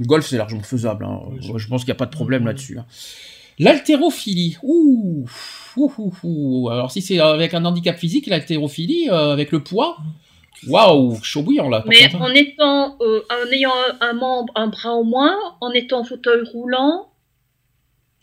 Le 0.00 0.06
golf, 0.06 0.26
c'est 0.26 0.36
largement 0.36 0.62
faisable. 0.62 1.04
Hein. 1.04 1.20
je 1.40 1.68
pense 1.68 1.82
qu'il 1.82 1.92
n'y 1.92 1.96
a 1.96 1.98
pas 1.98 2.06
de 2.06 2.10
problème 2.10 2.46
là-dessus. 2.46 2.78
Hein. 2.78 2.86
L'haltérophilie. 3.58 4.56
Ouh, 4.62 5.26
ouh, 5.76 5.92
ouh, 5.98 6.12
ouh. 6.22 6.68
Alors 6.70 6.90
si 6.90 7.02
c'est 7.02 7.18
avec 7.18 7.54
un 7.54 7.64
handicap 7.64 7.98
physique, 7.98 8.26
l'haltérophilie, 8.26 9.08
euh, 9.10 9.32
avec 9.32 9.50
le 9.52 9.62
poids, 9.62 9.96
waouh, 10.68 11.18
chaud 11.22 11.42
bouillant 11.42 11.68
là. 11.68 11.80
par 11.80 11.88
Mais 11.88 12.08
contre, 12.08 12.22
hein. 12.22 12.30
en 12.30 12.34
étant, 12.34 12.96
euh, 13.00 13.20
en 13.30 13.52
ayant 13.52 13.72
un, 14.00 14.12
membre, 14.12 14.52
un 14.56 14.68
bras 14.68 14.92
au 14.94 15.04
moins, 15.04 15.36
en 15.60 15.70
étant 15.72 16.00
en 16.00 16.04
fauteuil 16.04 16.42
roulant, 16.52 17.08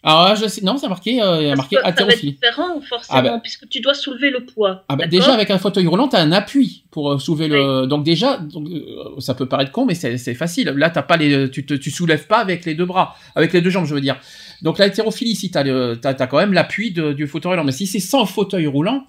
Ah, 0.07 0.35
je 0.39 0.47
sais, 0.47 0.61
non, 0.61 0.75
a 0.77 0.87
marqué, 0.87 1.19
euh, 1.21 1.55
marqué 1.55 1.77
haltérophilie. 1.83 2.33
différent 2.33 2.79
forcément, 2.81 3.17
Ah 3.19 3.21
bah. 3.23 3.39
puisque 3.41 3.67
tu 3.67 3.81
dois 3.81 3.95
soulever 3.95 4.29
le 4.29 4.45
poids. 4.45 4.83
Ah 4.87 4.95
bah, 4.95 5.07
déjà 5.07 5.33
avec 5.33 5.49
un 5.49 5.57
fauteuil 5.57 5.87
roulant, 5.87 6.07
t'as 6.07 6.21
un 6.21 6.31
appui 6.31 6.85
pour 6.91 7.11
euh, 7.13 7.17
soulever 7.17 7.47
le. 7.47 7.87
Donc 7.87 8.03
déjà, 8.03 8.37
donc, 8.37 8.67
euh, 8.69 9.19
ça 9.19 9.33
peut 9.33 9.47
paraître 9.47 9.71
con, 9.71 9.85
mais 9.85 9.95
c'est 9.95 10.17
c'est 10.17 10.35
facile. 10.35 10.69
Là, 10.77 10.91
t'as 10.91 11.01
pas 11.01 11.17
les, 11.17 11.49
tu 11.49 11.65
te, 11.65 11.73
tu 11.73 11.89
soulèves 11.89 12.27
pas 12.27 12.37
avec 12.37 12.65
les 12.65 12.75
deux 12.75 12.85
bras, 12.85 13.15
avec 13.35 13.51
les 13.51 13.61
deux 13.61 13.71
jambes, 13.71 13.85
je 13.85 13.95
veux 13.95 14.01
dire. 14.01 14.17
Donc 14.61 14.77
l'haltérophilie, 14.79 15.35
si 15.35 15.51
t'as 15.51 15.63
le, 15.63 15.99
t'as, 16.01 16.13
t'as 16.13 16.27
quand 16.27 16.37
même 16.37 16.53
l'appui 16.53 16.91
du 16.91 17.27
fauteuil 17.27 17.51
roulant. 17.51 17.63
Mais 17.63 17.71
si 17.71 17.87
c'est 17.87 17.99
sans 17.99 18.25
fauteuil 18.25 18.67
roulant, 18.67 19.05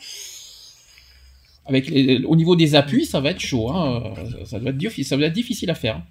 avec 1.66 1.90
au 2.24 2.36
niveau 2.36 2.57
des 2.57 2.74
appuis, 2.74 3.07
ça 3.07 3.20
va 3.20 3.30
être 3.30 3.40
chaud. 3.40 3.70
Hein. 3.70 4.14
Ça 4.44 4.59
doit 4.59 4.70
être 4.70 4.78
difficile, 4.78 5.05
ça 5.05 5.16
être 5.16 5.32
difficile 5.32 5.70
à 5.70 5.74
faire. 5.74 6.03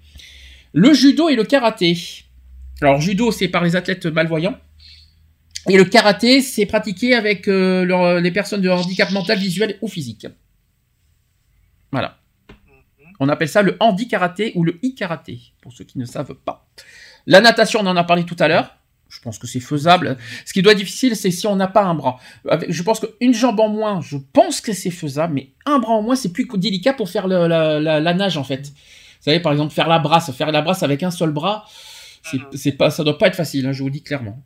Le 0.72 0.92
judo 0.92 1.28
et 1.28 1.36
le 1.36 1.44
karaté. 1.44 1.96
Alors 2.82 3.00
judo, 3.00 3.32
c'est 3.32 3.48
par 3.48 3.64
les 3.64 3.76
athlètes 3.76 4.06
malvoyants. 4.06 4.58
Et 5.68 5.76
le 5.76 5.84
karaté, 5.84 6.42
c'est 6.42 6.66
pratiqué 6.66 7.14
avec 7.14 7.48
euh, 7.48 8.20
les 8.20 8.30
personnes 8.30 8.60
de 8.60 8.68
handicap 8.68 9.10
mental, 9.10 9.38
visuel 9.38 9.78
ou 9.80 9.88
physique. 9.88 10.26
Voilà. 11.90 12.18
On 13.18 13.28
appelle 13.28 13.48
ça 13.48 13.62
le 13.62 13.76
handi-karaté 13.80 14.52
ou 14.54 14.62
le 14.62 14.78
i-karaté, 14.82 15.40
pour 15.62 15.72
ceux 15.72 15.84
qui 15.84 15.98
ne 15.98 16.04
savent 16.04 16.34
pas. 16.34 16.68
La 17.26 17.40
natation, 17.40 17.80
on 17.80 17.86
en 17.86 17.96
a 17.96 18.04
parlé 18.04 18.24
tout 18.24 18.36
à 18.38 18.46
l'heure. 18.46 18.76
Je 19.16 19.20
pense 19.22 19.38
que 19.38 19.46
c'est 19.46 19.60
faisable. 19.60 20.18
Ce 20.44 20.52
qui 20.52 20.60
doit 20.62 20.72
être 20.72 20.78
difficile, 20.78 21.16
c'est 21.16 21.30
si 21.30 21.46
on 21.46 21.56
n'a 21.56 21.66
pas 21.68 21.82
un 21.84 21.94
bras. 21.94 22.18
Avec- 22.48 22.70
je 22.70 22.82
pense 22.82 23.00
qu'une 23.00 23.32
jambe 23.32 23.58
en 23.60 23.68
moins, 23.68 24.00
je 24.02 24.18
pense 24.32 24.60
que 24.60 24.72
c'est 24.74 24.90
faisable, 24.90 25.32
mais 25.34 25.50
un 25.64 25.78
bras 25.78 25.94
en 25.94 26.02
moins, 26.02 26.14
c'est 26.16 26.32
plus 26.32 26.46
délicat 26.56 26.92
pour 26.92 27.08
faire 27.08 27.26
le- 27.26 27.46
la, 27.48 27.80
la- 27.80 27.98
la 27.98 28.14
nage, 28.14 28.36
en 28.36 28.44
fait. 28.44 28.66
Vous 28.68 29.22
savez, 29.32 29.40
par 29.40 29.52
exemple, 29.52 29.72
faire 29.72 29.88
la 29.88 29.98
brasse, 29.98 30.30
faire 30.32 30.52
la 30.52 30.60
brasse 30.62 30.82
avec 30.82 31.02
un 31.02 31.10
seul 31.10 31.30
bras, 31.30 31.64
c'est, 32.22 32.38
c'est 32.54 32.72
pas, 32.72 32.90
ça 32.90 33.02
doit 33.04 33.16
pas 33.18 33.28
être 33.28 33.36
facile, 33.36 33.66
hein, 33.66 33.72
je 33.72 33.80
vous 33.80 33.86
le 33.88 33.92
dis 33.92 34.02
clairement. 34.02 34.42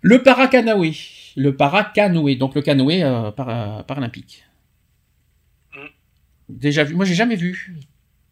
Le 0.00 0.22
paracanoë. 0.22 0.94
Le 1.36 1.54
paracanoë, 1.54 2.36
donc 2.36 2.54
le 2.54 2.62
canoë 2.62 3.04
euh, 3.04 3.30
para- 3.30 3.84
paralympique. 3.86 4.44
Mm. 5.74 5.78
Déjà 6.48 6.82
vu, 6.84 6.94
moi 6.94 7.04
j'ai 7.04 7.14
jamais 7.14 7.36
vu. 7.36 7.76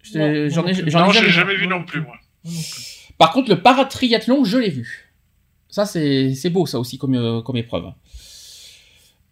J'en 0.03 0.67
ai, 0.67 0.71
ai 0.71 0.91
jamais 0.91 1.31
jamais 1.31 1.55
vu 1.57 1.67
non 1.69 1.85
plus, 1.85 2.01
moi. 2.01 2.15
Moi 2.45 2.53
non 2.53 2.61
plus. 2.61 3.15
Par 3.19 3.33
contre, 3.33 3.51
le 3.51 3.61
paratriathlon, 3.61 4.45
je 4.45 4.59
l'ai 4.59 4.71
vu. 4.71 5.08
Ça, 5.69 5.85
c'est 5.87 6.35
c'est 6.35 6.51
beau, 6.51 6.67
ça 6.67 6.79
aussi, 6.79 6.99
comme, 6.99 7.15
euh, 7.15 7.43
comme 7.43 7.57
épreuve. 7.57 7.93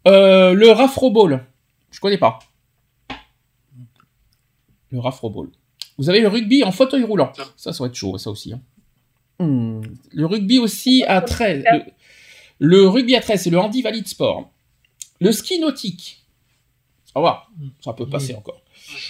Euh, 0.06 0.52
le 0.52 0.70
rafroball, 0.70 1.46
je 1.90 1.98
connais 2.00 2.18
pas. 2.18 2.38
Le 4.90 5.00
rafroball. 5.00 5.48
Vous 5.98 6.08
avez 6.10 6.20
le 6.20 6.28
rugby 6.28 6.62
en 6.62 6.72
fauteuil 6.72 7.02
roulant. 7.04 7.32
Ça, 7.56 7.72
ça 7.72 7.82
va 7.82 7.88
être 7.88 7.94
chaud, 7.94 8.16
ça 8.18 8.30
aussi. 8.30 8.52
hein. 8.52 8.60
Hmm. 9.38 9.80
Le 10.12 10.26
rugby 10.26 10.58
aussi 10.58 11.04
à 11.04 11.20
13. 11.20 11.64
Le, 11.72 11.82
le 12.58 12.88
rugby 12.88 13.16
à 13.16 13.20
13, 13.20 13.42
c'est 13.42 13.50
le 13.50 13.58
handi 13.58 13.82
valide 13.82 14.06
sport. 14.06 14.50
Le 15.20 15.32
ski 15.32 15.58
nautique. 15.58 16.22
Au 17.14 17.20
revoir. 17.20 17.50
Ça 17.80 17.92
peut 17.94 18.06
passer 18.06 18.34
encore. 18.34 18.60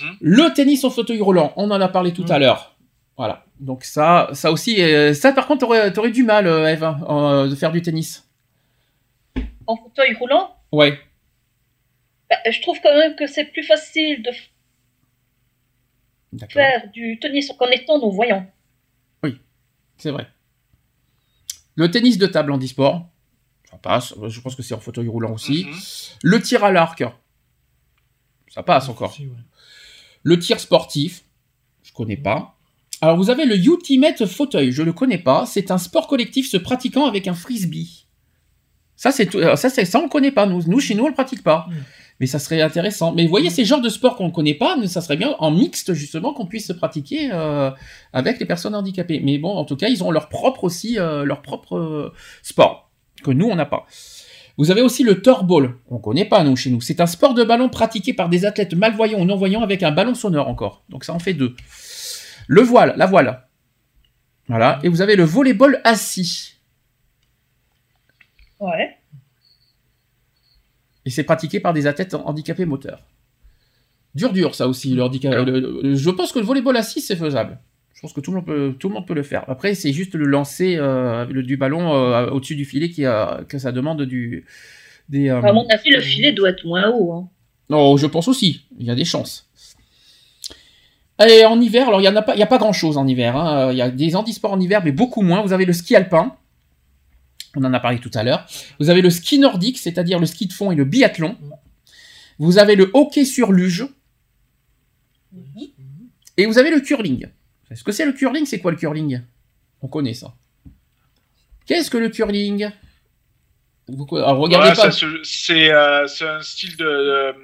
Mhm. 0.03 0.16
Le 0.20 0.55
tennis 0.55 0.85
en 0.85 0.91
fauteuil 0.91 1.20
roulant, 1.20 1.53
on 1.57 1.70
en 1.70 1.81
a 1.81 1.89
parlé 1.89 2.12
tout 2.12 2.24
à 2.29 2.39
l'heure. 2.39 2.76
Voilà. 3.17 3.45
Donc 3.61 3.85
ça, 3.85 4.29
ça 4.33 4.53
aussi, 4.53 4.83
euh, 4.83 5.14
ça 5.14 5.33
par 5.33 5.47
contre, 5.47 5.61
t'aurais, 5.61 5.93
t'aurais 5.93 6.11
du 6.11 6.23
mal, 6.23 6.47
euh, 6.47 6.67
Eve, 6.71 6.85
hein, 6.85 7.01
euh, 7.09 7.49
de 7.49 7.55
faire 7.55 7.73
du 7.73 7.81
tennis. 7.83 8.29
En 9.67 9.77
fauteuil 9.77 10.14
roulant, 10.14 10.55
Ouais. 10.73 10.99
bah, 12.31 12.37
je 12.51 12.61
trouve 12.61 12.79
quand 12.83 12.95
même 12.95 13.17
que 13.17 13.27
c'est 13.27 13.47
plus 13.47 13.62
facile 13.62 14.23
de 14.23 14.31
D'accord. 16.33 16.53
faire 16.53 16.91
du 16.93 17.19
tennis 17.19 17.51
en 17.59 17.67
étant 17.69 17.99
non-voyant. 17.99 18.51
C'est 19.99 20.11
vrai. 20.11 20.29
Le 21.75 21.91
tennis 21.91 22.19
de 22.19 22.27
table 22.27 22.53
en 22.53 22.59
e-sport, 22.59 23.09
ça 23.71 23.79
passe. 23.79 24.12
Je 24.29 24.41
pense 24.43 24.55
que 24.55 24.62
c'est 24.62 24.75
en 24.75 24.79
fauteuil 24.79 25.09
roulant 25.09 25.33
aussi. 25.33 25.64
Mhm. 25.64 25.75
Le 26.23 26.43
tir 26.43 26.64
à 26.64 26.71
l'arc, 26.71 27.03
ça 28.49 28.62
passe 28.62 28.91
encore. 28.91 29.19
Ouais. 29.19 29.27
Le 30.23 30.39
tir 30.39 30.61
sportif, 30.61 31.25
je 31.83 31.95
connais 31.95 32.19
pas. 32.19 32.56
Alors 33.03 33.17
vous 33.17 33.31
avez 33.31 33.45
le 33.45 33.57
Ultimate 33.57 34.27
fauteuil, 34.27 34.73
je 34.73 34.83
le 34.83 34.93
connais 34.93 35.19
pas. 35.19 35.45
C'est 35.47 35.71
un 35.71 35.79
sport 35.79 36.07
collectif 36.07 36.49
se 36.49 36.57
pratiquant 36.57 37.07
avec 37.07 37.29
un 37.29 37.35
frisbee. 37.35 38.07
Ça 38.97 39.13
c'est 39.13 39.27
tout- 39.27 39.39
alors, 39.39 39.59
ça 39.59 39.69
c'est 39.69 39.85
ça 39.85 39.99
on 39.99 40.05
le 40.05 40.09
connaît 40.09 40.31
pas. 40.33 40.47
Nous, 40.47 40.63
nous 40.67 40.81
chez 40.81 40.95
nous 40.95 41.05
on 41.05 41.09
le 41.09 41.15
pratique 41.15 41.43
pas. 41.43 41.67
Mm. 41.69 41.75
Mais 42.19 42.27
ça 42.27 42.39
serait 42.39 42.63
intéressant. 42.63 43.13
Mais 43.13 43.25
vous 43.25 43.29
voyez 43.29 43.51
ces 43.51 43.67
genres 43.67 43.83
de 43.83 43.91
sports 43.91 44.17
qu'on 44.17 44.29
ne 44.29 44.33
connaît 44.33 44.55
pas, 44.55 44.75
ça 44.87 45.03
serait 45.03 45.19
bien 45.19 45.37
en 45.39 45.51
mixte 45.51 45.93
justement 45.93 46.33
qu'on 46.33 46.47
puisse 46.47 46.67
se 46.67 46.73
pratiquer 46.73 47.29
euh, 47.31 47.71
avec 48.15 48.41
les 48.41 48.47
personnes 48.47 48.75
handicapées. 48.75 49.21
Mais 49.23 49.37
bon, 49.37 49.51
en 49.51 49.67
tout 49.67 49.77
cas, 49.77 49.89
ils 49.89 50.03
ont 50.03 50.11
leur 50.11 50.31
propre 50.31 50.65
aussi 50.65 50.99
euh, 50.99 51.25
leur 51.25 51.43
propre 51.43 51.77
euh, 51.77 52.13
sport 52.43 52.91
que 53.23 53.31
nous 53.31 53.47
on 53.47 53.55
n'a 53.57 53.67
pas. 53.67 53.85
Vous 54.57 54.71
avez 54.71 54.81
aussi 54.81 55.03
le 55.03 55.21
torball. 55.21 55.75
On 55.91 55.99
connaît 55.99 56.25
pas, 56.25 56.43
nous, 56.43 56.57
chez 56.57 56.71
nous. 56.71 56.81
C'est 56.81 57.03
un 57.03 57.07
sport 57.07 57.35
de 57.35 57.45
ballon 57.45 57.69
pratiqué 57.69 58.15
par 58.15 58.31
des 58.31 58.47
athlètes 58.47 58.73
malvoyants 58.73 59.21
ou 59.21 59.27
non-voyants 59.27 59.63
avec 59.63 59.83
un 59.83 59.91
ballon 59.93 60.15
sonore 60.15 60.49
encore. 60.49 60.85
Donc 60.89 61.05
ça 61.05 61.13
en 61.13 61.19
fait 61.19 61.35
deux. 61.35 61.55
Le 62.49 62.63
voile, 62.63 62.95
la 62.97 63.07
voile. 63.07 63.43
Voilà. 64.49 64.79
Et 64.83 64.89
vous 64.89 65.01
avez 65.03 65.17
le 65.17 65.25
volleyball 65.25 65.81
assis. 65.85 66.55
Ouais. 68.61 68.97
Et 71.05 71.11
c'est 71.11 71.25
pratiqué 71.25 71.61
par 71.61 71.73
des 71.73 71.87
athlètes 71.87 72.15
handicapés 72.15 72.65
moteurs. 72.65 73.01
Dur, 74.15 74.33
dur, 74.33 74.55
ça 74.55 74.67
aussi. 74.69 74.95
Le 74.95 75.03
handicap... 75.03 75.33
le- 75.35 75.61
le- 75.83 75.95
je 75.95 76.11
pense 76.11 76.33
que 76.33 76.39
le 76.39 76.45
volleyball 76.45 76.77
assis, 76.77 77.01
c'est 77.01 77.17
faisable. 77.17 77.59
Je 77.95 78.01
pense 78.01 78.13
que 78.13 78.21
tout 78.21 78.31
le 78.31 78.37
monde 78.37 78.47
peut, 78.47 78.75
tout 78.79 78.89
le 78.89 78.95
monde 78.95 79.07
peut 79.07 79.15
le 79.15 79.23
faire. 79.23 79.45
Après, 79.49 79.75
c'est 79.75 79.93
juste 79.93 80.15
le 80.15 80.27
lancer 80.27 80.77
euh, 80.77 81.25
le- 81.27 81.43
du 81.43 81.57
ballon 81.57 81.95
euh, 81.95 82.29
au-dessus 82.31 82.57
du 82.57 82.65
filet 82.65 82.89
qui 82.91 83.03
que 83.49 83.59
ça 83.59 83.73
demande 83.73 84.03
du. 84.03 84.45
Des, 85.09 85.29
À 85.31 85.53
mon 85.53 85.67
avis, 85.69 85.91
le 85.91 86.01
filet 86.01 86.33
doit 86.33 86.51
être 86.51 86.65
moins 86.67 86.91
haut. 86.91 87.13
hein. 87.13 87.29
Non, 87.71 87.97
je 87.97 88.07
pense 88.07 88.27
aussi. 88.29 88.65
Il 88.79 88.87
y 88.87 88.91
a 88.91 88.95
des 88.95 89.05
chances. 89.05 89.46
Et 91.25 91.45
en 91.47 91.61
hiver, 91.61 91.89
alors 91.89 92.01
il 92.01 92.05
y 92.05 92.09
en 92.09 92.17
a 92.17 92.23
pas, 92.23 92.35
il 92.35 92.39
y 92.41 92.43
a 92.43 92.47
pas 92.47 92.59
grand 92.59 92.73
chose 92.75 92.99
en 92.99 93.07
hiver. 93.07 93.37
hein. 93.37 93.73
Il 93.73 93.79
y 93.79 93.83
a 93.83 93.91
des 93.91 94.14
handisports 94.17 94.53
en 94.53 94.61
hiver, 94.61 94.83
mais 94.85 94.93
beaucoup 94.93 95.23
moins. 95.23 95.43
Vous 95.43 95.53
avez 95.55 95.64
le 95.64 95.73
ski 95.73 95.97
alpin. 95.97 96.37
On 97.57 97.64
en 97.64 97.73
a 97.73 97.81
parlé 97.81 97.99
tout 98.01 98.11
à 98.12 98.23
l'heure. 98.23 98.47
Vous 98.81 98.91
avez 98.91 99.01
le 99.01 99.09
ski 99.09 99.39
nordique, 99.39 99.79
c'est-à-dire 99.79 100.19
le 100.19 100.27
ski 100.27 100.47
de 100.47 100.53
fond 100.53 100.71
et 100.73 100.75
le 100.75 100.85
biathlon. 100.85 101.37
Vous 102.39 102.59
avez 102.59 102.77
le 102.77 102.91
hockey 102.93 103.25
sur 103.25 103.51
luge. 103.51 103.87
Et 106.37 106.45
vous 106.45 106.59
avez 106.59 106.71
le 106.71 106.81
curling. 106.81 107.29
Est-ce 107.71 107.83
que 107.83 107.93
c'est 107.93 108.05
le 108.05 108.12
curling? 108.12 108.45
C'est 108.45 108.59
quoi 108.61 108.71
le 108.71 108.77
curling? 108.77 109.23
On 109.81 109.89
connaît 109.89 110.12
ça. 110.14 110.35
Qu'est-ce 111.64 111.91
que 111.91 111.97
le 111.99 112.11
curling? 112.11 112.71
Vous- 113.89 114.07
alors, 114.17 114.37
Regardez 114.39 114.69
Ouais, 114.71 114.75
pas. 114.77 114.91
se- 114.91 115.23
C'est 115.25 115.71
euh, 115.73 116.05
un 116.05 116.43
style 116.43 116.77
de. 116.77 116.85
de- 116.85 117.35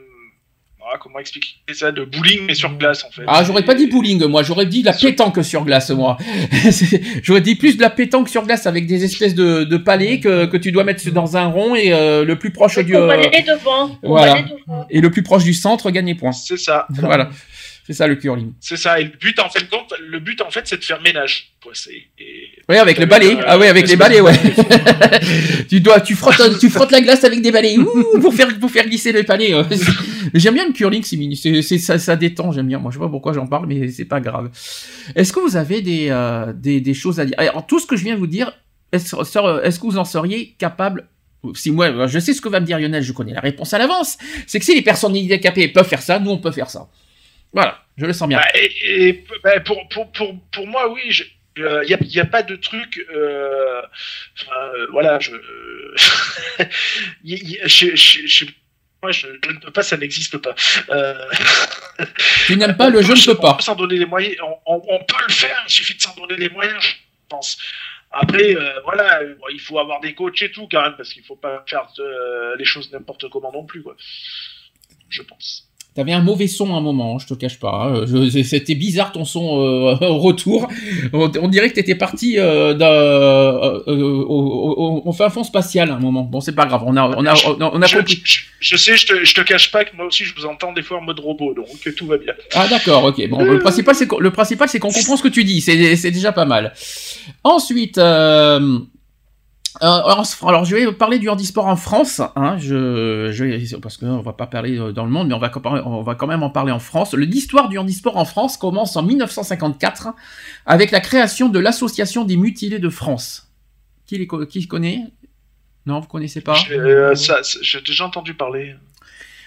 ah, 0.91 0.99
comment 1.01 1.19
expliquer 1.19 1.49
ça 1.73 1.93
De 1.93 2.05
bowling, 2.05 2.41
mais 2.47 2.55
sur 2.55 2.77
glace, 2.77 3.05
en 3.05 3.11
fait. 3.11 3.23
Ah, 3.27 3.45
j'aurais 3.45 3.65
pas 3.65 3.75
dit 3.75 3.87
bowling, 3.87 4.25
moi, 4.27 4.43
j'aurais 4.43 4.67
dit 4.67 4.81
de 4.81 4.87
la 4.87 4.93
pétanque 4.93 5.45
sur 5.45 5.65
glace, 5.65 5.91
moi. 5.91 6.17
J'aurais 7.23 7.41
dit 7.41 7.55
plus 7.55 7.77
de 7.77 7.83
la 7.83 7.91
pétanque 7.91 8.29
sur 8.29 8.45
glace 8.45 8.67
avec 8.67 8.87
des 8.87 9.05
espèces 9.05 9.35
de, 9.35 9.65
de 9.65 9.77
palets 9.77 10.21
que, 10.21 10.47
que 10.47 10.57
tu 10.57 10.73
dois 10.73 10.85
mettre 10.85 11.09
dans 11.11 11.37
un 11.37 11.47
rond 11.47 11.75
et 11.75 11.93
euh, 11.93 12.25
le 12.25 12.39
plus 12.39 12.51
proche 12.51 12.79
du. 12.79 12.97
On 12.97 13.07
va 13.07 13.15
euh, 13.15 13.19
aller 13.19 13.43
devant. 13.43 13.99
On 14.03 14.09
voilà. 14.09 14.27
va 14.27 14.33
aller 14.39 14.45
devant. 14.45 14.87
et 14.91 15.01
le 15.01 15.11
plus 15.11 15.23
proche 15.23 15.45
du 15.45 15.55
centre 15.55 15.91
gagner 15.91 16.15
point. 16.15 16.33
C'est 16.33 16.59
ça. 16.59 16.87
Voilà. 16.91 17.31
C'est 17.85 17.95
ça 17.95 18.07
le 18.07 18.15
curling. 18.15 18.53
C'est 18.61 18.77
ça. 18.77 19.01
Et 19.01 19.05
le 19.05 19.11
but, 19.11 19.39
en 19.41 19.49
fait, 19.51 19.69
compte, 19.69 19.93
le 20.01 20.21
but, 20.21 20.41
en 20.41 20.51
fait, 20.51 20.63
c'est 20.67 20.77
de 20.79 20.85
faire 20.85 21.01
ménage. 21.03 21.51
Oui, 22.69 22.77
avec 22.77 22.97
le 22.99 23.07
balai. 23.07 23.35
euh, 23.35 23.43
Ah 23.45 23.59
oui, 23.59 23.67
avec 23.67 23.89
les 23.89 23.97
balais, 23.97 24.21
ouais. 24.21 24.33
tu 25.69 25.81
dois, 25.81 26.01
tu 26.01 26.15
frottes, 26.15 26.59
tu 26.61 26.71
frottes 26.71 26.93
la 26.93 27.01
glace 27.01 27.25
avec 27.25 27.43
des 27.43 27.51
balais. 27.51 27.77
Ouh, 27.79 28.21
pour 28.21 28.35
faire, 28.35 28.57
pour 28.59 28.71
faire 28.71 28.87
glisser 28.87 29.13
les 29.13 29.25
palais. 29.25 29.53
Mais 30.33 30.39
J'aime 30.41 30.55
bien 30.55 30.67
le 30.67 30.73
curling, 30.73 31.03
c'est 31.03 31.79
ça, 31.79 31.99
ça 31.99 32.17
détend, 32.17 32.53
j'aime 32.53 32.69
bien. 32.69 32.79
Moi, 32.79 32.91
je 32.93 32.99
sais 32.99 33.03
pas 33.03 33.09
pourquoi 33.09 33.33
j'en 33.33 33.47
parle, 33.47 33.67
mais 33.67 33.89
c'est 33.89 34.05
pas 34.05 34.21
grave. 34.21 34.51
Est-ce 35.15 35.33
que 35.33 35.41
vous 35.41 35.57
avez 35.57 35.83
des, 35.83 36.07
euh, 36.11 36.53
des, 36.53 36.81
des 36.81 36.95
choses 36.95 37.19
à 37.21 37.25
dire? 37.25 37.35
Alors, 37.39 37.67
tout 37.67 37.79
ce 37.81 37.87
que 37.87 37.97
je 37.97 38.05
viens 38.05 38.15
de 38.15 38.21
vous 38.21 38.27
dire, 38.29 38.53
est-ce, 38.93 39.17
est-ce 39.65 39.79
que 39.81 39.85
vous 39.87 39.99
en 39.99 40.05
seriez 40.05 40.55
capable? 40.59 41.09
Si 41.55 41.73
moi, 41.73 42.07
je 42.07 42.19
sais 42.21 42.33
ce 42.35 42.41
que 42.41 42.49
va 42.49 42.61
me 42.61 42.67
dire 42.67 42.79
Lionel, 42.79 43.03
je 43.03 43.13
connais 43.13 43.33
la 43.33 43.41
réponse 43.41 43.75
à 43.75 43.79
l'avance. 43.79 44.17
C'est 44.47 44.61
que 44.61 44.65
si 44.65 44.77
les 44.77 44.83
personnes 44.83 45.11
handicapées 45.11 45.67
peuvent 45.69 45.89
faire 45.89 46.03
ça, 46.03 46.21
nous 46.21 46.31
on 46.31 46.39
peut 46.39 46.53
faire 46.53 46.71
ça. 46.71 46.87
Voilà, 47.53 47.85
je 47.97 48.07
le 48.07 48.13
sens 48.13 48.29
bien. 48.29 48.39
Bah, 48.39 48.49
et, 48.55 49.09
et, 49.09 49.25
bah, 49.45 49.61
pour, 49.61 49.89
pour, 49.89 50.11
pour, 50.13 50.41
pour 50.51 50.67
moi, 50.67 50.91
oui, 50.91 51.03
il 51.57 51.99
n'y 52.09 52.19
a, 52.21 52.25
pas 52.25 52.43
de 52.43 52.57
truc. 52.57 53.05
Euh, 53.15 53.83
euh, 53.83 54.87
voilà, 54.91 55.19
je. 55.19 55.33
y- 57.25 57.35
y- 57.35 57.59
je- 57.65 57.95
je- 57.95 58.27
je- 58.27 58.45
moi, 59.03 59.13
je, 59.13 59.27
je 59.45 59.51
ne 59.51 59.59
peux 59.59 59.71
pas, 59.73 59.83
ça 59.83 59.97
n'existe 59.97 60.39
pas. 60.39 60.55
Euh, 60.91 61.25
Tu 62.47 62.57
n'aimes 62.57 62.77
pas 62.77 62.89
le 62.89 63.01
peut 63.01 63.05
je 63.05 63.13
ne 63.13 63.27
peux 63.35 63.41
pas. 63.41 63.53
On 63.53 63.57
peut 63.57 63.63
s'en 63.63 63.75
donner 63.75 63.97
les 63.99 64.07
moyens. 64.07 64.37
On, 64.43 64.57
on- 64.77 64.83
on 64.89 65.05
peut 65.05 65.23
le 65.29 65.33
faire, 65.33 65.63
il 65.67 65.71
suffit 65.73 65.95
de 65.97 66.01
s'en 66.01 66.15
donner 66.15 66.37
les 66.37 66.49
moyens, 66.49 66.81
je 66.83 66.95
pense. 67.29 67.59
Après, 68.13 68.55
euh, 68.55 68.81
voilà, 68.85 69.21
il 69.53 69.61
faut 69.61 69.79
avoir 69.79 70.01
des 70.01 70.15
coachs 70.15 70.41
et 70.43 70.53
tout 70.53 70.69
quand 70.71 70.83
même, 70.83 70.97
parce 70.97 71.13
qu'il 71.13 71.25
faut 71.25 71.37
pas 71.37 71.65
faire 71.69 71.89
les 72.59 72.65
choses 72.65 72.93
n'importe 72.93 73.29
comment 73.31 73.51
non 73.53 73.65
plus, 73.65 73.83
quoi. 73.83 73.97
Je 75.09 75.23
pense. 75.23 75.69
T'avais 75.95 76.13
un 76.13 76.23
mauvais 76.23 76.47
son 76.47 76.75
à 76.75 76.79
un 76.79 76.81
moment, 76.81 77.19
je 77.19 77.27
te 77.27 77.35
cache 77.35 77.59
pas. 77.59 77.93
Hein. 77.93 78.07
C'était 78.45 78.75
bizarre 78.75 79.13
ton 79.13 79.27
son 79.27 79.61
euh, 79.61 79.95
au 80.01 80.19
retour. 80.19 80.67
On, 81.13 81.49
dirait 81.49 81.69
que 81.69 81.75
t'étais 81.75 81.95
parti 81.95 82.39
euh, 82.39 82.75
euh, 82.81 83.81
au, 83.87 85.03
au, 85.05 85.13
fin 85.13 85.29
fond 85.29 85.45
spatial 85.45 85.91
à 85.91 85.97
un 85.97 85.99
moment. 85.99 86.23
Bon, 86.23 86.41
c'est 86.41 86.55
pas 86.55 86.65
grave. 86.65 86.83
On 86.87 86.97
a, 86.97 87.03
on 87.05 87.27
a, 87.27 87.35
on 87.59 87.83
a, 87.83 87.87
je, 87.87 87.99
compris. 87.99 88.23
Je, 88.59 88.77
sais, 88.77 88.97
je 88.97 89.07
te, 89.07 89.25
je 89.25 89.35
te 89.35 89.43
cache 89.43 89.71
pas 89.71 89.85
que 89.85 89.95
moi 89.95 90.07
aussi 90.07 90.25
je 90.25 90.35
vous 90.35 90.47
entends 90.47 90.73
des 90.73 90.83
fois 90.83 90.97
en 90.97 91.03
mode 91.03 91.21
robot, 91.21 91.53
donc 91.53 91.67
tout 91.95 92.07
va 92.07 92.17
bien. 92.17 92.33
Ah 92.55 92.67
d'accord, 92.69 93.05
ok. 93.05 93.29
Bon, 93.29 93.45
le 93.45 93.59
principal 93.59 93.95
c'est 93.95 94.09
le 94.19 94.31
principal 94.31 94.71
c'est 94.71 94.79
qu'on 94.79 94.93
comprend 94.93 95.19
ce 95.19 95.23
que 95.23 95.29
tu 95.29 95.45
dis. 95.45 95.61
C'est 95.61 96.11
déjà 96.11 96.33
pas 96.33 96.47
mal. 96.47 96.73
Ensuite. 97.45 97.99
Euh, 97.99 98.79
euh, 99.81 99.87
alors, 99.87 100.65
je 100.65 100.77
vais 100.77 100.93
parler 100.93 101.19
du 101.19 101.31
handisport 101.31 101.67
en 101.67 101.77
France, 101.77 102.21
hein, 102.37 102.59
je, 102.59 103.31
je, 103.33 103.77
parce 103.77 103.97
qu'on 103.97 104.21
va 104.21 104.35
pas 104.35 104.47
parler 104.47 104.79
euh, 104.79 104.93
dans 104.93 105.05
le 105.05 105.11
monde, 105.11 105.29
mais 105.29 105.35
on 105.35 105.39
va, 105.39 105.51
on 105.87 106.03
va 106.03 106.15
quand 106.15 106.27
même 106.27 106.43
en 106.43 106.51
parler 106.51 106.73
en 106.73 106.79
France. 106.79 107.15
L'histoire 107.15 107.71
du 107.71 107.79
handisport 107.79 108.19
en 108.19 108.27
France 108.27 108.59
commence 108.59 108.97
en 108.97 109.03
1954 109.03 110.09
avec 110.67 110.91
la 110.91 111.01
création 111.01 111.49
de 111.49 111.59
l'Association 111.59 112.25
des 112.25 112.37
mutilés 112.37 112.81
de 112.81 112.91
France. 112.91 113.51
Qui, 114.07 114.19
les, 114.19 114.29
qui 114.47 114.69
connaît? 114.69 115.05
Non, 115.87 116.01
vous 116.01 116.09
connaissez 116.09 116.43
pas? 116.43 116.57
Euh, 116.71 117.15
J'ai 117.63 117.81
déjà 117.81 118.05
entendu 118.05 118.35
parler. 118.35 118.75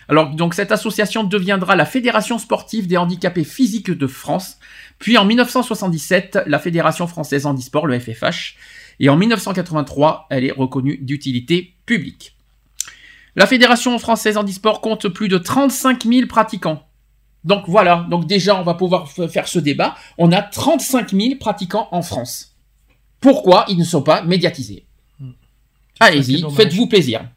Alors, 0.07 0.29
donc 0.31 0.53
cette 0.53 0.71
association 0.71 1.23
deviendra 1.23 1.75
la 1.75 1.85
Fédération 1.85 2.37
sportive 2.37 2.87
des 2.87 2.97
handicapés 2.97 3.43
physiques 3.43 3.91
de 3.91 4.07
France. 4.07 4.57
Puis 4.99 5.17
en 5.17 5.25
1977, 5.25 6.39
la 6.45 6.59
Fédération 6.59 7.07
française 7.07 7.45
handisport, 7.45 7.87
le 7.87 7.99
FFH, 7.99 8.55
et 8.99 9.09
en 9.09 9.17
1983, 9.17 10.27
elle 10.29 10.45
est 10.45 10.51
reconnue 10.51 10.97
d'utilité 10.97 11.73
publique. 11.85 12.35
La 13.35 13.47
Fédération 13.47 13.97
française 13.99 14.37
handisport 14.37 14.81
compte 14.81 15.09
plus 15.09 15.27
de 15.27 15.37
35 15.37 16.05
000 16.05 16.27
pratiquants. 16.27 16.87
Donc 17.43 17.65
voilà, 17.67 18.07
donc 18.09 18.25
déjà 18.25 18.59
on 18.59 18.63
va 18.63 18.73
pouvoir 18.73 19.09
faire 19.09 19.47
ce 19.47 19.59
débat. 19.59 19.95
On 20.17 20.31
a 20.31 20.41
35 20.41 21.11
000 21.11 21.35
pratiquants 21.39 21.87
en 21.91 22.01
France. 22.01 22.55
Pourquoi 23.19 23.65
ils 23.67 23.77
ne 23.77 23.83
sont 23.83 24.01
pas 24.01 24.23
médiatisés? 24.23 24.85
Hmm. 25.19 25.31
Allez-y, 25.99 26.43
faites-vous 26.55 26.87
plaisir. 26.87 27.27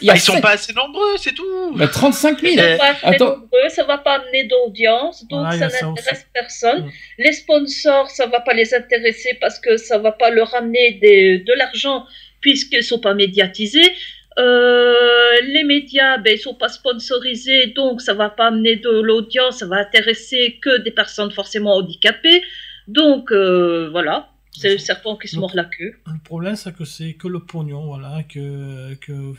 Il 0.00 0.06
y 0.06 0.10
a 0.10 0.14
ils 0.14 0.20
sont 0.20 0.40
pas 0.40 0.52
assez 0.52 0.72
nombreux, 0.72 1.16
c'est 1.16 1.34
tout. 1.34 1.76
35 1.76 2.40
000. 2.40 2.52
Ils 2.52 2.58
sont 2.58 2.78
pas 2.78 2.96
assez 3.02 3.18
nombreux, 3.18 3.68
ça 3.68 3.84
va 3.84 3.98
pas 3.98 4.14
amener 4.14 4.44
d'audience, 4.44 5.26
donc 5.26 5.52
ça 5.52 5.68
n'intéresse 5.68 6.26
personne. 6.32 6.90
Les 7.18 7.32
sponsors, 7.32 8.08
ça 8.10 8.26
va 8.26 8.40
pas 8.40 8.54
les 8.54 8.74
intéresser 8.74 9.36
parce 9.40 9.58
que 9.58 9.76
ça 9.76 9.98
va 9.98 10.12
pas 10.12 10.30
leur 10.30 10.54
amener 10.54 10.92
de 11.02 11.52
l'argent 11.54 12.06
puisqu'ils 12.40 12.84
sont 12.84 13.00
pas 13.00 13.14
médiatisés. 13.14 13.92
Euh, 14.38 15.40
les 15.42 15.64
médias, 15.64 16.18
ben, 16.18 16.34
ils 16.34 16.38
sont 16.38 16.54
pas 16.54 16.68
sponsorisés, 16.68 17.68
donc 17.68 18.00
ça 18.00 18.14
va 18.14 18.30
pas 18.30 18.46
amener 18.46 18.76
de 18.76 18.90
l'audience, 18.90 19.58
ça 19.58 19.66
va 19.66 19.76
intéresser 19.76 20.58
que 20.60 20.78
des 20.78 20.90
personnes 20.90 21.30
forcément 21.30 21.76
handicapées. 21.76 22.42
Donc 22.88 23.32
euh, 23.32 23.88
voilà. 23.90 24.28
C'est 24.56 24.72
le 24.72 24.78
serpent 24.78 25.16
qui 25.16 25.28
se 25.28 25.36
mord 25.36 25.50
la 25.54 25.64
queue. 25.64 25.94
Le 26.06 26.18
problème, 26.22 26.54
c'est 26.54 26.74
que 26.74 26.84
c'est 26.84 27.14
que 27.14 27.26
le 27.26 27.40
pognon, 27.40 27.86
voilà, 27.86 28.22
que, 28.22 28.94
que 28.94 29.34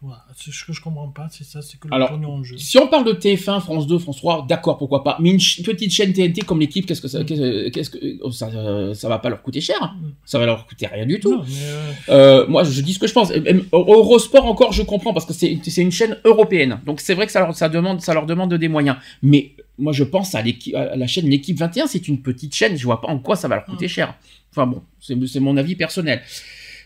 voilà, 0.00 0.24
ce 0.36 0.64
que 0.64 0.72
je 0.72 0.80
comprends 0.80 1.08
pas, 1.08 1.28
c'est 1.30 1.44
ça, 1.44 1.60
c'est 1.62 1.78
que 1.78 1.88
le 1.88 2.08
pognon 2.08 2.34
en 2.34 2.44
jeu. 2.44 2.56
Si 2.56 2.78
on 2.78 2.86
parle 2.86 3.04
de 3.04 3.12
TF1, 3.12 3.60
France 3.60 3.86
2, 3.86 3.98
France 3.98 4.18
3, 4.18 4.46
d'accord, 4.48 4.78
pourquoi 4.78 5.02
pas. 5.02 5.16
Mais 5.20 5.30
une 5.30 5.38
petite 5.64 5.92
chaîne 5.92 6.12
TNT 6.12 6.42
comme 6.42 6.60
l'équipe, 6.60 6.86
qu'est-ce 6.86 7.02
que 7.02 7.08
ça, 7.08 7.20
mm. 7.20 7.70
qu'est-ce 7.72 7.90
que 7.90 7.98
oh, 8.22 8.30
ça, 8.30 8.50
ça 8.94 9.08
va 9.08 9.18
pas 9.18 9.28
leur 9.28 9.42
coûter 9.42 9.60
cher, 9.60 9.80
mm. 9.80 10.12
ça 10.24 10.38
va 10.38 10.46
leur 10.46 10.66
coûter 10.66 10.86
rien 10.86 11.06
du 11.06 11.18
tout. 11.18 11.42
Euh, 11.42 11.92
euh, 12.08 12.46
moi, 12.46 12.62
je 12.62 12.80
dis 12.80 12.94
ce 12.94 12.98
que 12.98 13.08
je 13.08 13.12
pense. 13.12 13.32
Eurosport 13.72 14.46
encore, 14.46 14.72
je 14.72 14.82
comprends 14.82 15.12
parce 15.12 15.26
que 15.26 15.32
c'est 15.32 15.58
c'est 15.64 15.82
une 15.82 15.92
chaîne 15.92 16.16
européenne, 16.24 16.80
donc 16.86 17.00
c'est 17.00 17.14
vrai 17.14 17.26
que 17.26 17.32
ça 17.32 17.40
leur 17.40 17.54
ça 17.54 17.68
demande 17.68 18.00
ça 18.00 18.14
leur 18.14 18.26
demande 18.26 18.54
des 18.54 18.68
moyens, 18.68 18.96
mais 19.22 19.52
moi 19.80 19.92
je 19.92 20.04
pense 20.04 20.34
à, 20.34 20.38
à 20.38 20.96
la 20.96 21.06
chaîne 21.06 21.28
L'équipe 21.28 21.56
21, 21.56 21.86
c'est 21.86 22.08
une 22.08 22.22
petite 22.22 22.54
chaîne, 22.54 22.76
je 22.76 22.84
vois 22.84 23.00
pas 23.00 23.08
en 23.08 23.18
quoi 23.18 23.36
ça 23.36 23.48
va 23.48 23.56
leur 23.56 23.64
coûter 23.64 23.86
mm. 23.86 23.90
cher. 23.90 24.14
Enfin 24.50 24.66
bon, 24.66 24.82
c'est 25.00 25.40
mon 25.40 25.56
avis 25.56 25.76
personnel. 25.76 26.22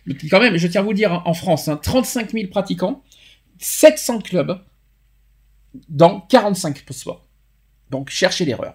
Mais 0.07 0.15
quand 0.31 0.41
même, 0.41 0.57
je 0.57 0.67
tiens 0.69 0.83
à 0.83 0.85
vous 0.85 0.93
dire, 0.93 1.23
en 1.25 1.35
France, 1.35 1.71
35 1.83 2.21
hein, 2.21 2.29
000 2.33 2.49
pratiquants, 2.49 3.03
700 3.59 4.21
clubs 4.21 4.61
dans 5.89 6.21
45 6.21 6.85
sports. 6.91 7.27
Donc 7.91 8.11
cherchez 8.11 8.45
l'erreur. 8.45 8.75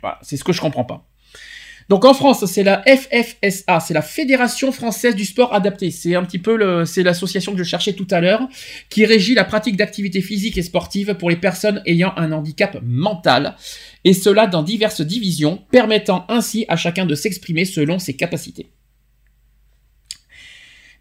Voilà, 0.00 0.18
c'est 0.22 0.36
ce 0.36 0.44
que 0.44 0.52
je 0.52 0.60
comprends 0.60 0.84
pas. 0.84 1.09
Donc 1.90 2.04
en 2.04 2.14
France, 2.14 2.44
c'est 2.46 2.62
la 2.62 2.84
FFSA, 2.86 3.80
c'est 3.80 3.94
la 3.94 4.00
Fédération 4.00 4.70
française 4.70 5.16
du 5.16 5.24
sport 5.24 5.52
adapté. 5.52 5.90
C'est 5.90 6.14
un 6.14 6.22
petit 6.22 6.38
peu 6.38 6.84
c'est 6.84 7.02
l'association 7.02 7.50
que 7.50 7.58
je 7.58 7.64
cherchais 7.64 7.94
tout 7.94 8.06
à 8.12 8.20
l'heure, 8.20 8.46
qui 8.90 9.04
régit 9.04 9.34
la 9.34 9.42
pratique 9.42 9.76
d'activités 9.76 10.20
physiques 10.20 10.56
et 10.56 10.62
sportives 10.62 11.14
pour 11.14 11.30
les 11.30 11.36
personnes 11.36 11.82
ayant 11.86 12.12
un 12.16 12.30
handicap 12.30 12.78
mental, 12.80 13.56
et 14.04 14.12
cela 14.12 14.46
dans 14.46 14.62
diverses 14.62 15.00
divisions, 15.00 15.64
permettant 15.72 16.26
ainsi 16.28 16.64
à 16.68 16.76
chacun 16.76 17.06
de 17.06 17.16
s'exprimer 17.16 17.64
selon 17.64 17.98
ses 17.98 18.14
capacités. 18.14 18.70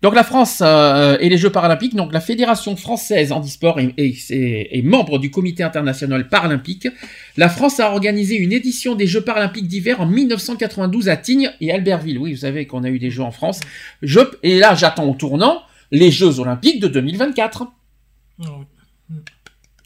Donc 0.01 0.15
la 0.15 0.23
France 0.23 0.59
euh, 0.61 1.17
et 1.19 1.27
les 1.27 1.37
Jeux 1.37 1.49
paralympiques, 1.49 1.93
donc 1.93 2.13
la 2.13 2.21
Fédération 2.21 2.75
française 2.77 3.33
handisport 3.33 3.79
est, 3.79 3.93
est, 3.97 4.81
membre 4.81 5.19
du 5.19 5.29
Comité 5.29 5.61
international 5.61 6.29
paralympique. 6.29 6.87
La 7.35 7.49
France 7.49 7.81
a 7.81 7.91
organisé 7.91 8.35
une 8.35 8.53
édition 8.53 8.95
des 8.95 9.07
Jeux 9.07 9.21
paralympiques 9.21 9.67
d'hiver 9.67 9.99
en 9.99 10.05
1992 10.05 11.09
à 11.09 11.17
Tignes 11.17 11.51
et 11.59 11.71
Albertville. 11.71 12.17
Oui, 12.17 12.31
vous 12.31 12.39
savez 12.39 12.65
qu'on 12.65 12.85
a 12.85 12.89
eu 12.89 12.99
des 12.99 13.11
Jeux 13.11 13.23
en 13.23 13.31
France. 13.31 13.59
Je, 14.01 14.21
et 14.41 14.57
là, 14.57 14.73
j'attends 14.73 15.09
au 15.09 15.15
tournant 15.15 15.63
les 15.91 16.11
Jeux 16.11 16.39
olympiques 16.39 16.79
de 16.79 16.87
2024. 16.87 17.67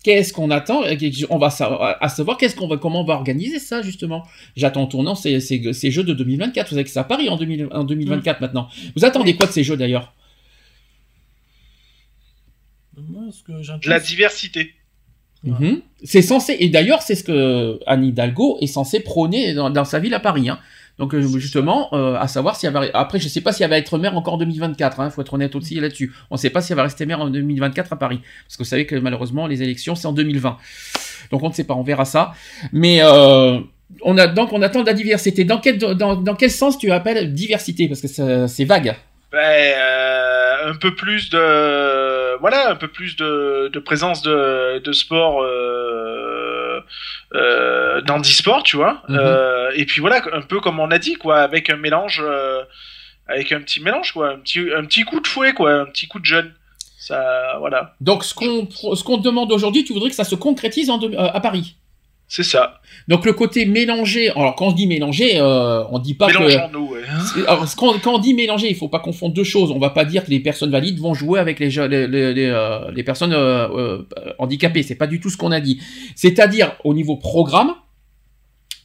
Qu'est-ce 0.03 0.33
qu'on 0.33 0.51
attend? 0.51 0.83
On 1.29 1.37
va 1.37 1.49
savoir, 1.49 1.97
à 2.01 2.09
savoir 2.09 2.37
qu'est-ce 2.37 2.57
qu'on 2.57 2.67
va, 2.67 2.75
comment 2.75 3.01
on 3.01 3.05
va 3.05 3.13
organiser 3.13 3.59
ça 3.59 3.81
justement. 3.81 4.23
J'attends 4.57 4.83
en 4.83 4.87
tournant 4.87 5.15
ces, 5.15 5.39
ces, 5.39 5.91
jeux 5.91 6.03
de 6.03 6.13
2024. 6.13 6.67
Vous 6.67 6.69
savez 6.71 6.83
que 6.83 6.89
c'est 6.89 6.99
à 6.99 7.05
Paris 7.05 7.29
en, 7.29 7.37
2024 7.37 8.39
mm. 8.39 8.41
maintenant. 8.41 8.67
Vous 8.97 9.05
attendez 9.05 9.35
quoi 9.37 9.45
de 9.45 9.53
ces 9.53 9.63
jeux 9.63 9.77
d'ailleurs? 9.77 10.13
La 13.85 13.99
diversité. 14.01 14.73
Mhm. 15.43 15.81
C'est 16.03 16.21
censé, 16.21 16.55
et 16.59 16.69
d'ailleurs 16.69 17.01
c'est 17.01 17.15
ce 17.15 17.23
que 17.23 17.79
Anne 17.85 18.05
Hidalgo 18.05 18.57
est 18.61 18.67
censée 18.67 19.01
prôner 19.01 19.53
dans, 19.53 19.85
sa 19.85 19.99
ville 19.99 20.13
à 20.13 20.19
Paris. 20.19 20.49
Hein. 20.49 20.59
Donc 20.99 21.15
euh, 21.15 21.21
justement, 21.21 21.89
euh, 21.93 22.15
à 22.15 22.27
savoir 22.27 22.55
si 22.55 22.67
elle 22.67 22.73
va... 22.73 22.83
Après, 22.93 23.19
je 23.19 23.27
sais 23.27 23.41
pas 23.41 23.51
si 23.51 23.63
elle 23.63 23.69
va 23.69 23.77
être 23.77 23.97
maire 23.97 24.15
encore 24.15 24.35
en 24.35 24.37
2024. 24.37 24.97
Il 24.97 25.01
hein, 25.01 25.09
faut 25.09 25.21
être 25.21 25.33
honnête 25.33 25.55
aussi 25.55 25.79
là-dessus. 25.79 26.13
On 26.29 26.35
ne 26.35 26.39
sait 26.39 26.51
pas 26.51 26.61
si 26.61 26.71
elle 26.71 26.77
va 26.77 26.83
rester 26.83 27.05
maire 27.05 27.21
en 27.21 27.29
2024 27.29 27.93
à 27.93 27.95
Paris, 27.97 28.19
parce 28.45 28.57
que 28.57 28.63
vous 28.63 28.69
savez 28.69 28.85
que 28.85 28.95
malheureusement 28.95 29.47
les 29.47 29.63
élections 29.63 29.95
c'est 29.95 30.07
en 30.07 30.13
2020. 30.13 30.57
Donc 31.31 31.43
on 31.43 31.49
ne 31.49 31.53
sait 31.53 31.63
pas, 31.63 31.73
on 31.73 31.83
verra 31.83 32.05
ça. 32.05 32.33
Mais 32.71 32.99
euh, 33.01 33.59
on 34.01 34.17
a 34.17 34.27
donc 34.27 34.53
on 34.53 34.61
attend 34.61 34.81
de 34.81 34.87
la 34.87 34.93
diversité. 34.93 35.45
Dans 35.45 35.59
quel 35.59 35.77
dans, 35.79 36.15
dans 36.15 36.35
quel 36.35 36.51
sens 36.51 36.77
tu 36.77 36.91
appelles 36.91 37.33
diversité? 37.33 37.87
Parce 37.87 38.01
que 38.01 38.47
c'est 38.47 38.65
vague. 38.65 38.95
Ben, 39.31 39.73
un 40.65 40.75
peu 40.75 40.93
plus 40.93 41.31
de 41.31 42.39
voilà, 42.39 42.69
un 42.69 42.75
peu 42.75 42.87
plus 42.87 43.15
de, 43.15 43.69
de 43.73 43.79
présence 43.79 44.21
de, 44.21 44.77
de 44.79 44.91
sport. 44.91 45.41
Euh, 45.41 46.32
euh, 47.33 48.01
d'handisport, 48.01 48.63
tu 48.63 48.75
vois. 48.75 49.01
Mhm. 49.07 49.17
Euh, 49.19 49.71
et 49.75 49.85
puis 49.85 50.01
voilà, 50.01 50.21
un 50.33 50.41
peu 50.41 50.59
comme 50.59 50.79
on 50.79 50.91
a 50.91 50.99
dit, 50.99 51.15
quoi, 51.15 51.39
avec 51.39 51.69
un 51.69 51.77
mélange, 51.77 52.21
euh, 52.23 52.63
avec 53.27 53.51
un 53.51 53.61
petit 53.61 53.81
mélange, 53.81 54.11
quoi, 54.13 54.31
un 54.31 54.37
petit, 54.37 54.59
un 54.75 54.85
petit 54.85 55.03
coup 55.03 55.19
de 55.19 55.27
fouet, 55.27 55.53
quoi, 55.53 55.73
un 55.73 55.85
petit 55.85 56.07
coup 56.07 56.19
de 56.19 56.25
jeune. 56.25 56.53
Ça, 56.97 57.57
voilà. 57.59 57.95
Donc 57.99 58.23
ce 58.23 58.33
qu'on, 58.33 58.67
ce 58.69 59.03
qu'on 59.03 59.17
demande 59.17 59.51
aujourd'hui, 59.51 59.83
tu 59.83 59.93
voudrais 59.93 60.09
que 60.09 60.15
ça 60.15 60.23
se 60.23 60.35
concrétise 60.35 60.89
en 60.89 60.99
à 61.17 61.39
Paris? 61.41 61.75
C'est 62.35 62.41
ça. 62.41 62.81
Donc 63.07 63.25
le 63.25 63.33
côté 63.33 63.67
mélangé, 63.67 64.31
alors 64.31 64.55
quand 64.55 64.69
on 64.69 64.71
dit 64.71 64.87
mélangé, 64.87 65.33
euh, 65.35 65.83
on 65.91 65.99
dit 65.99 66.15
pas 66.15 66.31
que. 66.31 66.39
Ouais. 66.39 66.55
alors, 67.47 67.67
quand, 67.77 67.93
quand, 68.01 68.15
on 68.15 68.17
dit 68.17 68.33
mélangé, 68.33 68.71
il 68.71 68.75
faut 68.75 68.87
pas 68.87 68.97
confondre 68.97 69.35
deux 69.35 69.43
choses. 69.43 69.69
On 69.69 69.77
va 69.77 69.91
pas 69.91 70.03
dire 70.03 70.25
que 70.25 70.31
les 70.31 70.39
personnes 70.39 70.71
valides 70.71 70.97
vont 70.97 71.13
jouer 71.13 71.39
avec 71.39 71.59
les 71.59 71.69
les, 71.69 72.07
les, 72.07 72.33
les, 72.33 72.45
euh, 72.47 72.89
les 72.89 73.03
personnes 73.03 73.33
euh, 73.33 73.67
euh, 73.75 74.03
handicapées. 74.39 74.81
C'est 74.81 74.95
pas 74.95 75.05
du 75.05 75.19
tout 75.19 75.29
ce 75.29 75.37
qu'on 75.37 75.51
a 75.51 75.59
dit. 75.59 75.79
C'est-à-dire 76.15 76.75
au 76.83 76.95
niveau 76.95 77.17
programme, 77.17 77.75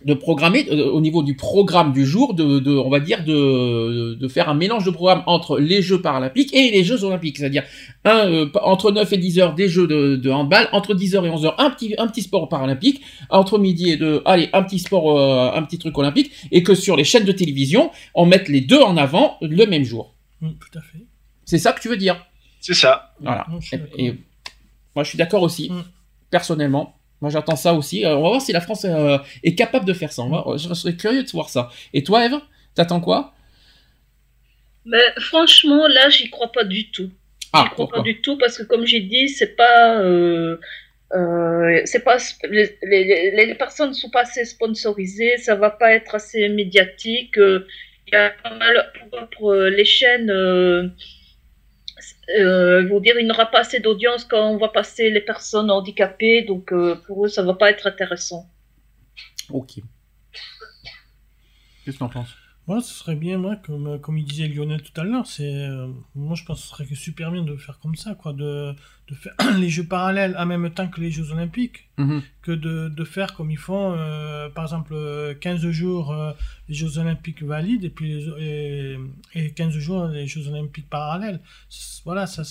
de 0.05 0.15
programmer 0.15 0.67
euh, 0.71 0.91
au 0.91 1.01
niveau 1.01 1.23
du 1.23 1.35
programme 1.35 1.93
du 1.93 2.07
jour, 2.07 2.35
de, 2.35 2.61
de 2.61 2.71
on 2.71 2.89
va 2.89 3.01
dire 3.01 3.25
de, 3.25 4.15
de, 4.15 4.29
faire 4.29 4.49
un 4.49 4.55
mélange 4.55 4.85
de 4.85 4.91
programme 4.91 5.23
entre 5.27 5.59
les 5.59 5.83
Jeux 5.83 6.01
paralympiques 6.01 6.55
et 6.55 6.71
les 6.71 6.85
Jeux 6.85 7.05
olympiques, 7.05 7.39
c'est-à-dire 7.39 7.65
un, 8.05 8.29
euh, 8.29 8.49
entre 8.63 8.93
9 8.93 9.13
et 9.13 9.17
10 9.17 9.39
heures 9.41 9.55
des 9.55 9.69
Jeux 9.69 9.87
de, 9.87 10.17
de 10.17 10.31
handball, 10.31 10.69
entre 10.73 10.95
10 10.95 11.17
heures 11.17 11.27
et 11.27 11.31
11 11.31 11.47
heures 11.47 11.61
un 11.61 11.71
petit, 11.71 11.95
un 11.99 12.07
petit 12.07 12.23
sport 12.23 12.49
paralympique, 12.49 13.01
entre 13.31 13.59
midi 13.59 13.91
et 13.91 13.97
deux, 13.97 14.23
allez, 14.25 14.49
un 14.53 14.63
petit 14.63 14.79
sport, 14.79 15.19
euh, 15.19 15.51
un 15.53 15.63
petit 15.63 15.79
truc 15.79 15.97
olympique, 15.99 16.31
et 16.53 16.63
que 16.63 16.75
sur 16.75 16.97
les 16.97 17.05
chaînes 17.05 17.25
de 17.25 17.33
télévision, 17.33 17.91
on 18.15 18.27
mette 18.27 18.49
les 18.49 18.61
deux 18.61 18.81
en 18.81 18.97
avant 18.97 19.37
le 19.41 19.67
même 19.67 19.85
jour. 19.85 20.15
Mm, 20.41 20.51
tout 20.51 20.79
à 20.79 20.83
fait. 20.83 21.05
C'est 21.45 21.59
ça 21.59 21.73
que 21.73 21.81
tu 21.81 21.89
veux 21.89 21.97
dire? 21.97 22.25
C'est 22.61 22.75
ça. 22.75 23.15
Voilà. 23.21 23.47
et, 23.97 24.15
moi 24.95 25.05
je 25.05 25.11
suis 25.11 25.19
d'accord 25.19 25.43
aussi, 25.43 25.71
mm. 25.71 25.85
personnellement. 26.31 26.98
Moi, 27.21 27.31
j'attends 27.31 27.57
ça 27.57 27.75
aussi. 27.75 28.05
Euh, 28.05 28.17
on 28.17 28.23
va 28.23 28.29
voir 28.31 28.41
si 28.41 28.53
la 28.53 28.61
France 28.61 28.85
euh, 28.85 29.19
est 29.43 29.55
capable 29.55 29.85
de 29.87 29.93
faire 29.93 30.13
ça. 30.13 30.23
je 30.57 30.73
serais 30.75 30.95
curieux 30.97 31.23
de 31.25 31.31
voir 31.31 31.49
ça. 31.49 31.71
Et 31.93 32.03
toi, 32.05 32.25
Eve, 32.25 32.39
t'attends 32.75 33.01
quoi? 33.01 33.35
Mais 34.85 35.03
franchement, 35.21 35.87
là, 35.89 36.09
j'y 36.09 36.31
crois 36.31 36.51
pas 36.53 36.65
du 36.65 36.91
tout. 36.91 37.11
Ah, 37.53 37.65
j'y 37.65 37.71
crois 37.71 37.89
pas 37.89 38.01
du 38.03 38.21
tout 38.21 38.39
parce 38.39 38.57
que, 38.59 38.63
comme 38.63 38.87
j'ai 38.87 39.01
dit, 39.01 39.29
c'est 39.29 39.57
pas. 39.57 40.01
Euh, 40.01 40.59
euh, 41.15 41.81
c'est 41.87 42.05
pas 42.05 42.19
les, 42.49 42.77
les, 42.83 43.47
les 43.47 43.55
personnes 43.55 43.89
ne 43.91 43.95
sont 43.95 44.11
pas 44.11 44.23
assez 44.23 44.45
sponsorisées, 44.45 45.39
ça 45.39 45.55
va 45.55 45.71
pas 45.71 45.93
être 45.93 46.15
assez 46.15 46.49
médiatique. 46.51 47.39
euh, 47.39 47.67
Il 48.07 48.13
y 48.15 48.17
a 48.17 48.31
pas 48.43 48.55
mal 48.55 48.93
pour, 49.11 49.29
pour, 49.31 49.53
euh, 49.53 49.71
les 49.71 49.85
chaînes. 49.87 50.31
Euh, 52.37 52.87
vont 52.87 53.01
dire 53.01 53.19
il 53.19 53.27
n'aura 53.27 53.47
pas 53.47 53.61
assez 53.61 53.81
d'audience 53.81 54.25
quand 54.25 54.51
on 54.51 54.59
va 54.59 54.69
passer 54.69 55.11
les 55.11 55.23
personnes 55.23 55.71
handicapées, 55.71 56.43
donc 56.43 56.73
euh, 56.73 56.95
pour 57.07 57.25
eux 57.25 57.29
ça 57.29 57.43
va 57.43 57.55
pas 57.55 57.71
être 57.71 57.87
intéressant. 57.87 58.47
Ok. 59.51 59.77
Qu'est-ce 61.85 61.97
que 61.97 61.99
t'en 61.99 62.11
penses? 62.11 62.35
Moi, 62.69 62.81
ce 62.83 62.93
serait 62.93 63.17
bien, 63.17 63.39
moi, 63.39 63.57
comme, 63.57 63.87
euh, 63.87 63.99
comme 63.99 64.19
il 64.19 64.25
disait 64.27 64.47
Lionel 64.47 64.83
tout 64.83 64.99
à 65.01 65.03
l'heure, 65.05 65.27
c'est, 65.27 65.55
euh, 65.69 65.89
moi, 66.15 66.37
je 66.37 66.45
pense 66.45 66.61
que 66.61 66.63
ce 66.65 66.69
serait 66.69 66.95
super 66.95 67.33
bien 67.33 67.43
de 67.43 67.57
faire 67.57 67.79
comme 67.79 67.97
ça, 67.97 68.15
quoi, 68.15 68.35
de, 68.35 68.75
de 69.09 69.15
faire 69.15 69.33
les 69.59 69.71
Jeux 69.71 69.85
parallèles 69.87 70.37
en 70.39 70.45
même 70.45 70.69
temps 70.71 70.87
que 70.87 71.01
les 71.01 71.11
Jeux 71.11 71.33
Olympiques, 71.33 71.89
Mhm. 71.97 72.23
que 72.43 72.53
de, 72.53 72.89
de 72.91 73.05
faire 73.05 73.35
comme 73.35 73.51
ils 73.51 73.57
font, 73.59 73.95
euh, 73.97 74.49
par 74.51 74.65
exemple, 74.65 74.93
euh, 74.95 75.35
15 75.35 75.67
jours 75.71 76.13
euh, 76.13 76.33
les 76.69 76.75
Jeux 76.75 76.99
Olympiques 76.99 77.43
valides 77.43 77.85
et 77.85 77.91
puis 77.91 78.13
les, 78.15 78.29
et, 78.39 78.99
et 79.35 79.51
15 79.53 79.73
jours 79.79 80.07
les 80.07 80.27
Jeux 80.27 80.47
Olympiques 80.49 80.89
parallèles. 80.91 81.41
Voilà, 82.05 82.27
ça. 82.27 82.43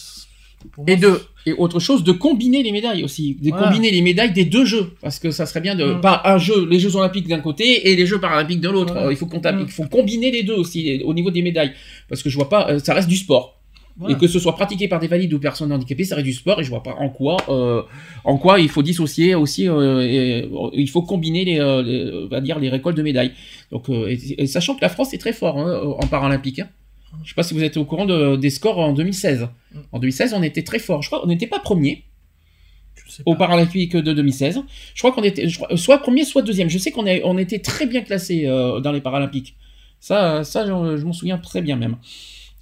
Et 0.87 0.95
de 0.95 1.19
et 1.45 1.53
autre 1.53 1.79
chose, 1.79 2.03
de 2.03 2.11
combiner 2.11 2.61
les 2.61 2.73
médailles 2.73 3.03
aussi, 3.05 3.35
de 3.41 3.49
Voilà. 3.49 3.67
combiner 3.67 3.89
les 3.89 4.01
médailles 4.01 4.33
des 4.33 4.43
deux 4.43 4.65
jeux, 4.65 4.91
parce 5.01 5.17
que 5.17 5.31
ça 5.31 5.45
serait 5.45 5.61
bien 5.61 5.75
de 5.75 5.93
Mm. 5.93 6.01
pas 6.01 6.21
un 6.25 6.37
jeu, 6.37 6.67
les 6.67 6.77
Jeux 6.77 6.93
Olympiques 6.97 7.27
d'un 7.29 7.39
côté 7.39 7.89
et 7.89 7.95
les 7.95 8.05
Jeux 8.05 8.19
Paralympiques 8.19 8.59
de 8.59 8.67
l'autre. 8.69 8.91
Voilà. 8.93 9.11
Il 9.11 9.15
faut 9.17 9.27
qu'on 9.27 9.39
Mm. 9.39 9.67
faut 9.69 9.85
combiner 9.85 10.29
les 10.31 10.43
deux 10.43 10.55
aussi 10.55 11.01
au 11.05 11.13
niveau 11.13 11.31
des 11.31 11.41
médailles, 11.41 11.71
parce 12.09 12.21
que 12.21 12.29
je 12.29 12.35
vois 12.35 12.49
pas, 12.49 12.69
euh, 12.69 12.79
ça 12.79 12.93
reste 12.93 13.07
du 13.07 13.15
sport. 13.15 13.53
voilà. 13.99 14.15
Et 14.15 14.19
que 14.19 14.27
ce 14.27 14.37
soit 14.37 14.53
pratiqué 14.55 14.87
par 14.87 14.99
des 14.99 15.07
valides 15.07 15.33
ou 15.33 15.39
personnes 15.39 15.71
handicapées, 15.71 16.03
ça 16.03 16.13
reste 16.15 16.27
du 16.27 16.33
sport 16.33 16.59
et 16.61 16.63
je 16.63 16.69
vois 16.69 16.83
pas 16.83 16.95
en 16.99 17.09
quoi, 17.09 17.37
euh, 17.49 17.81
en 18.25 18.37
quoi 18.37 18.59
il 18.59 18.69
faut 18.69 18.83
dissocier 18.83 19.33
aussi, 19.33 19.67
euh, 19.67 20.01
et, 20.01 20.47
il 20.73 20.87
faut 20.87 21.01
combiner 21.01 21.43
les, 21.45 21.59
euh, 21.59 21.81
les- 21.81 22.27
va 22.29 22.39
dire 22.41 22.59
les 22.59 22.69
récoltes 22.69 22.95
de 22.97 23.01
médailles. 23.01 23.31
Donc, 23.71 23.89
et, 23.89 24.19
et 24.43 24.45
sachant 24.45 24.75
que 24.75 24.81
la 24.81 24.89
France 24.89 25.15
est 25.15 25.17
très 25.17 25.33
fort 25.33 25.57
hein, 25.57 25.81
en 25.99 26.05
paralympique. 26.07 26.59
Hein. 26.59 26.67
Je 27.23 27.29
sais 27.29 27.35
pas 27.35 27.43
si 27.43 27.53
vous 27.53 27.63
êtes 27.63 27.77
au 27.77 27.85
courant 27.85 28.05
de- 28.05 28.35
des 28.35 28.49
scores 28.49 28.79
en 28.79 28.93
2016. 28.93 29.47
Mm. 29.73 29.79
En 29.91 29.99
2016, 29.99 30.33
on 30.33 30.43
était 30.43 30.63
très 30.63 30.79
fort. 30.79 31.01
Je 31.01 31.07
crois 31.09 31.21
qu'on 31.21 31.27
n'était 31.27 31.47
pas 31.47 31.59
premier 31.59 32.03
au. 33.25 33.35
Paralympique 33.35 33.95
de 33.95 34.13
2016. 34.13 34.61
Je 34.93 34.99
crois 34.99 35.11
qu'on 35.11 35.23
était 35.23 35.47
je 35.47 35.57
crois- 35.59 35.75
soit 35.77 35.99
premier, 35.99 36.25
soit 36.25 36.41
deuxième. 36.41 36.69
Je 36.69 36.77
sais 36.77 36.91
qu'on 36.91 37.05
on 37.23 37.37
était 37.37 37.59
très 37.59 37.85
bien 37.85 38.01
classé 38.01 38.43
dans 38.45 38.91
les 38.91 39.01
Paralympiques. 39.01 39.55
Ça, 39.99 40.43
ça, 40.43 40.65
je, 40.65 40.97
je 40.97 41.05
m'en 41.05 41.13
souviens 41.13 41.37
très 41.37 41.61
bien 41.61 41.75
même. 41.75 41.97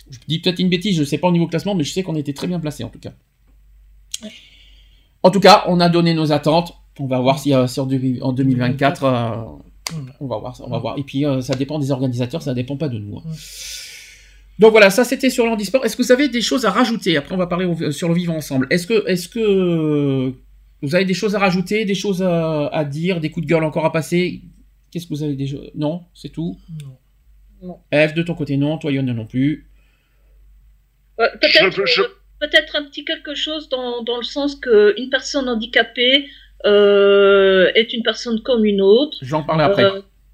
Je 0.09 0.19
dis 0.27 0.39
peut-être 0.39 0.59
une 0.59 0.69
bêtise, 0.69 0.95
je 0.97 1.03
sais 1.03 1.17
pas 1.17 1.27
au 1.27 1.31
niveau 1.31 1.47
classement, 1.47 1.73
mais 1.75 1.83
je 1.83 1.91
sais 1.91 2.03
qu'on 2.03 2.15
était 2.15 2.33
très 2.33 2.47
bien 2.47 2.59
placé 2.59 2.83
en 2.83 2.89
tout 2.89 2.99
cas. 2.99 3.11
En 5.23 5.31
tout 5.31 5.39
cas, 5.39 5.63
on 5.67 5.79
a 5.79 5.89
donné 5.89 6.13
nos 6.13 6.31
attentes. 6.31 6.73
On 6.99 7.07
va 7.07 7.19
voir 7.19 7.39
si, 7.39 7.53
euh, 7.53 7.67
si 7.67 7.79
en, 7.79 7.85
deux- 7.85 8.19
en 8.21 8.31
2024, 8.31 9.03
euh, 9.03 9.09
Voilà. 9.09 10.15
on 10.21 10.27
va 10.27 10.37
voir, 10.37 10.55
on 10.63 10.69
va 10.69 10.77
voir. 10.79 10.97
Et 10.97 11.03
puis 11.03 11.25
euh, 11.25 11.41
ça 11.41 11.55
dépend 11.55 11.79
des 11.79 11.91
organisateurs, 11.91 12.41
ça 12.41 12.53
dépend 12.53 12.77
pas 12.77 12.87
de 12.87 12.99
nous. 12.99 13.17
hein. 13.17 13.23
Donc 14.59 14.71
voilà, 14.71 14.89
ça 14.89 15.03
c'était 15.03 15.29
sur 15.29 15.45
l'handisport. 15.45 15.83
Est-ce 15.85 15.97
que 15.97 16.01
vous 16.03 16.11
avez 16.11 16.29
des 16.29 16.41
choses 16.41 16.65
à 16.65 16.71
rajouter? 16.71 17.17
Après, 17.17 17.35
on 17.35 17.37
va 17.37 17.47
parler 17.47 17.65
au- 17.65 17.91
sur 17.91 18.07
le 18.07 18.15
vivre 18.15 18.33
ensemble. 18.33 18.67
Est-ce 18.69 18.87
que, 18.87 19.05
est-ce 19.07 19.27
que 19.27 20.33
vous 20.81 20.95
avez 20.95 21.05
des 21.05 21.13
choses 21.13 21.35
à 21.35 21.39
rajouter, 21.39 21.83
des 21.85 21.95
choses 21.95 22.21
à, 22.23 22.67
à 22.67 22.85
dire, 22.85 23.19
des 23.19 23.29
coups 23.31 23.45
de 23.45 23.51
gueule 23.51 23.63
encore 23.63 23.85
à 23.85 23.91
passer? 23.91 24.41
Qu'est-ce 24.91 25.07
que 25.07 25.13
vous 25.13 25.23
avez 25.23 25.35
déjà? 25.35 25.57
Non, 25.75 26.03
c'est 26.13 26.29
tout? 26.29 26.57
Non. 27.61 27.79
F 27.93 28.13
de 28.13 28.21
ton 28.23 28.33
côté 28.35 28.55
non, 28.57 28.77
toi 28.77 28.91
Yon 28.91 29.03
non 29.03 29.25
plus. 29.25 29.67
Ouais, 31.17 31.27
Peut-être 31.41 31.71
Je- 31.71 31.85
je- 31.85 32.01
euh, 32.01 32.05
peut-être 32.39 32.75
un 32.75 32.83
petit 32.85 33.03
quelque 33.05 33.35
chose 33.35 33.67
dans, 33.69 34.03
dans 34.03 34.17
le 34.17 34.23
sens 34.23 34.55
qu'une 34.55 35.09
personne 35.09 35.49
handicapée 35.49 36.27
euh, 36.65 37.71
est 37.75 37.91
une 37.93 38.03
personne 38.03 38.41
comme 38.41 38.65
une 38.65 38.81
autre. 38.81 39.17
J'en 39.21 39.43
parle 39.43 39.61
après. 39.61 39.83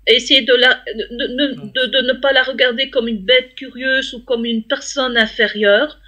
Essayer 0.07 0.41
de, 0.41 0.53
la, 0.55 0.81
de, 0.95 1.27
de- 1.75 1.85
de- 1.85 2.07
ne 2.07 2.13
pas 2.13 2.33
la 2.33 2.43
regarder 2.43 2.89
comme 2.89 3.07
une 3.07 3.23
bête 3.23 3.53
curieuse 3.55 4.13
ou 4.15 4.19
comme 4.21 4.45
une 4.45 4.63
personne 4.63 5.15
inférieure. 5.17 5.99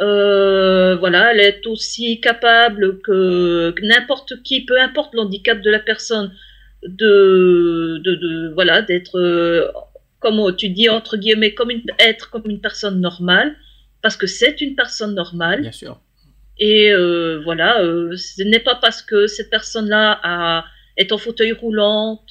Euh, 0.00 0.96
voilà, 0.96 1.32
elle 1.32 1.40
est 1.40 1.66
aussi 1.66 2.20
capable 2.20 3.00
que, 3.02 3.70
que 3.72 3.84
n'importe 3.84 4.42
qui, 4.42 4.62
peu 4.64 4.80
importe 4.80 5.14
l'handicap 5.14 5.60
de 5.60 5.70
la 5.70 5.78
personne, 5.80 6.32
de, 6.82 8.00
de, 8.02 8.52
voilà, 8.54 8.80
d'être, 8.82 9.18
euh, 9.18 9.68
comme 10.18 10.56
tu 10.56 10.70
dis 10.70 10.88
entre 10.88 11.16
guillemets, 11.18 11.52
comme 11.52 11.70
une, 11.70 11.82
être 11.98 12.30
comme 12.30 12.44
une 12.46 12.60
personne 12.60 13.00
normale, 13.00 13.54
parce 14.00 14.16
que 14.16 14.26
c'est 14.26 14.60
une 14.62 14.74
personne 14.74 15.14
normale. 15.14 15.60
Bien 15.60 15.72
sûr. 15.72 16.00
Et 16.58 16.90
euh, 16.92 17.40
voilà, 17.44 17.78
ce 18.16 18.42
n'est 18.42 18.60
pas 18.60 18.76
parce 18.76 19.02
que 19.02 19.26
cette 19.26 19.50
personne-là 19.50 20.18
a- 20.22 20.64
est 20.96 21.12
en 21.12 21.18
fauteuil 21.18 21.52
roulant, 21.52 22.22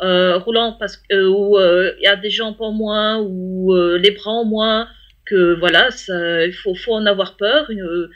roulant 0.00 0.76
parce 0.78 0.96
que 0.96 1.14
euh, 1.14 1.28
ou 1.28 1.56
euh, 1.58 1.92
il 1.98 2.02
y 2.04 2.06
a 2.06 2.16
des 2.16 2.30
jambes 2.30 2.56
en 2.60 2.72
moins 2.72 3.18
ou 3.20 3.72
euh, 3.74 3.98
les 3.98 4.10
bras 4.10 4.30
en 4.32 4.44
moins 4.44 4.88
que 5.24 5.58
voilà, 5.58 5.90
ça, 5.90 6.44
il 6.46 6.52
faut, 6.52 6.74
faut 6.74 6.94
en 6.94 7.06
avoir 7.06 7.36
peur. 7.36 7.70
Une- 7.70 8.08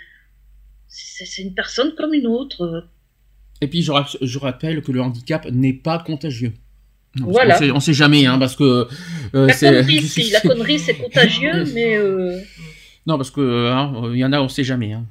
C'est 0.88 1.24
c'est 1.24 1.42
une 1.42 1.54
personne 1.54 1.94
comme 1.94 2.14
une 2.14 2.26
autre. 2.26 2.86
Et 3.60 3.66
puis 3.68 3.82
je, 3.82 3.92
rapp- 3.92 4.16
je 4.20 4.38
rappelle 4.38 4.82
que 4.82 4.90
le 4.92 5.00
handicap 5.00 5.46
n'est 5.50 5.72
pas 5.74 5.98
contagieux. 5.98 6.52
Non, 7.16 7.26
Voilà. 7.30 7.54
qu'on 7.54 7.60
sait, 7.60 7.70
on 7.72 7.80
sait 7.80 7.92
jamais, 7.94 8.24
hein, 8.26 8.38
parce 8.38 8.54
que 8.56 8.86
euh, 9.34 9.46
La 9.48 9.52
c'est- 9.52 9.66
connerie, 9.66 10.02
si, 10.14 10.30
la 10.30 10.40
connerie, 10.40 10.78
c'est 10.78 10.94
contagieux, 10.94 11.64
mais 11.74 11.96
euh, 11.96 12.38
Non, 13.06 13.16
parce 13.16 13.30
que 13.30 13.68
hein, 13.70 14.10
il 14.12 14.18
y 14.18 14.24
en 14.24 14.32
a, 14.32 14.40
on 14.40 14.48
sait 14.48 14.64
jamais. 14.64 14.92
Hein. 14.92 15.04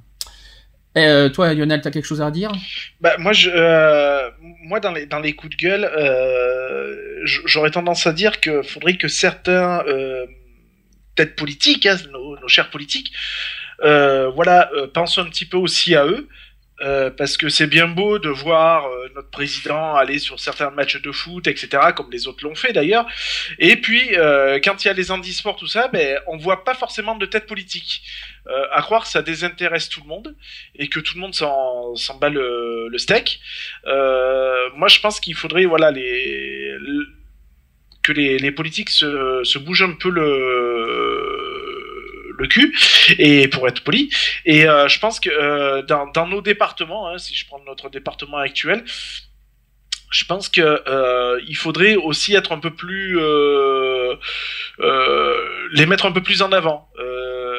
Et, 0.96 1.06
euh, 1.06 1.30
toi, 1.30 1.54
Lionel, 1.54 1.82
t'as 1.82 1.92
quelque 1.92 2.06
chose 2.06 2.22
à 2.22 2.32
dire? 2.32 2.52
Bah, 3.00 3.16
moi, 3.20 3.32
je, 3.34 3.50
euh, 3.54 4.30
moi 4.70 4.80
dans, 4.80 4.92
les, 4.92 5.34
coups 5.34 5.58
de 5.58 5.62
gueule, 5.62 5.84
euh, 5.84 7.22
j'aurais 7.24 7.72
tendance 7.72 8.06
à 8.06 8.14
dire 8.14 8.40
qu'il 8.40 8.62
faudrait 8.62 8.98
que 8.98 9.08
certains 9.08 9.84
euh, 9.88 10.28
têtes 11.16 11.36
politiques, 11.36 11.88
hein, 11.88 11.98
nos, 12.12 12.48
chers 12.48 12.70
politiques, 12.70 13.12
euh, 13.82 14.30
voilà, 14.30 14.70
euh, 14.76 14.86
pensent 14.86 15.18
un 15.18 15.26
petit 15.26 15.46
peu 15.46 15.58
aussi 15.58 15.96
à 15.96 16.06
eux. 16.06 16.30
Euh, 16.82 17.10
parce 17.10 17.38
que 17.38 17.50
c'est 17.50 17.68
bien 17.68 17.88
beau 17.88 18.20
de 18.20 18.30
voir 18.30 18.86
euh, 18.88 19.10
notre 19.16 19.30
président 19.30 19.96
aller 19.96 20.20
sur 20.20 20.40
certains 20.40 20.70
matchs 20.70 21.02
de 21.02 21.12
foot, 21.12 21.48
etc., 21.48 21.68
comme 21.96 22.10
les 22.12 22.28
autres 22.28 22.44
l'ont 22.44 22.56
fait 22.56 22.74
d'ailleurs. 22.74 23.06
Et 23.58 23.76
puis, 23.76 24.16
euh, 24.18 24.60
quand 24.64 24.84
il 24.84 24.88
y 24.88 24.92
a 24.92 24.94
les 24.94 25.12
handisports, 25.12 25.56
tout 25.58 25.68
ça, 25.68 25.88
ben, 25.90 26.20
on 26.28 26.38
voit 26.38 26.64
pas 26.64 26.74
forcément 26.76 27.16
de 27.16 27.26
tête 27.26 27.46
politique. 27.48 28.02
Euh, 28.48 28.66
à 28.72 28.82
croire 28.82 29.04
que 29.04 29.10
ça 29.10 29.22
désintéresse 29.22 29.90
tout 29.90 30.02
le 30.02 30.08
monde 30.08 30.36
et 30.76 30.88
que 30.88 31.00
tout 31.00 31.14
le 31.16 31.22
monde 31.22 31.36
s'en 31.36 31.94
bat 32.20 32.30
le, 32.30 32.88
le 32.90 32.98
steak. 32.98 33.40
Euh, 33.86 34.70
moi, 34.76 34.88
je 34.88 35.00
pense 35.02 35.20
qu'il 35.20 35.36
faudrait, 35.36 35.66
voilà, 35.66 35.92
les, 35.92 36.72
le- 36.80 37.08
que 38.02 38.12
les, 38.14 38.40
les 38.40 38.52
politiques 38.52 38.90
se, 38.90 39.42
se 39.44 39.60
bougent 39.60 39.84
un 39.84 39.94
peu 39.94 40.10
le 40.10 41.39
le 42.40 42.48
cul 42.48 42.76
et 43.20 43.48
pour 43.48 43.68
être 43.68 43.84
poli 43.84 44.10
et 44.46 44.68
euh, 44.68 44.88
je 44.88 45.00
pense 45.00 45.20
que 45.20 45.30
euh, 45.30 45.84
dans, 45.84 46.28
nos 46.28 46.42
départements 46.42 47.10
hein, 47.10 47.18
si 47.18 47.36
je 47.36 47.46
prends 47.46 47.60
notre 47.68 47.90
département 47.90 48.38
actuel 48.38 48.84
je 50.12 50.26
pense 50.26 50.50
que 50.50 50.62
euh, 50.62 51.40
il 51.48 51.56
faudrait 51.56 51.96
aussi 51.96 52.34
être 52.34 52.52
un 52.52 52.60
peu 52.60 52.72
plus 52.72 53.20
les 55.72 55.86
mettre 55.86 56.08
un 56.08 56.12
peu 56.12 56.24
plus 56.24 56.42
en 56.42 56.52
avant. 56.52 56.90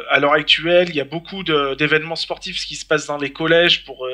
À 0.08 0.18
l'heure 0.18 0.32
actuelle, 0.32 0.88
il 0.88 0.96
y 0.96 1.00
a 1.00 1.04
beaucoup 1.04 1.44
d'événements 1.44 2.16
sportifs 2.16 2.66
qui 2.66 2.74
se 2.74 2.84
passent 2.84 3.06
dans 3.06 3.18
les 3.18 3.32
collèges 3.32 3.84
pour 3.84 4.08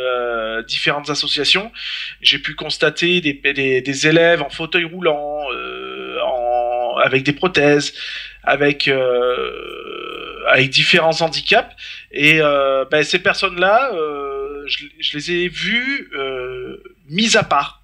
différentes 0.69 1.09
associations. 1.09 1.73
J'ai 2.21 2.39
pu 2.39 2.55
constater 2.55 3.23
des, 3.23 4.07
élèves 4.07 4.43
en 4.43 4.51
fauteuil 4.51 4.85
roulant, 4.85 5.47
avec 7.03 7.23
des 7.23 7.33
prothèses, 7.33 7.95
avec 8.43 8.91
avec 10.49 10.71
différents 10.71 11.21
handicaps. 11.21 11.75
Et 12.13 12.41
euh, 12.41 12.85
ben, 12.91 13.03
ces 13.03 13.19
personnes-là, 13.19 13.93
euh, 13.95 14.65
je, 14.67 14.87
je 14.99 15.17
les 15.17 15.33
ai 15.33 15.49
vues 15.49 16.11
euh, 16.15 16.83
mises 17.09 17.37
à 17.37 17.43
part. 17.43 17.83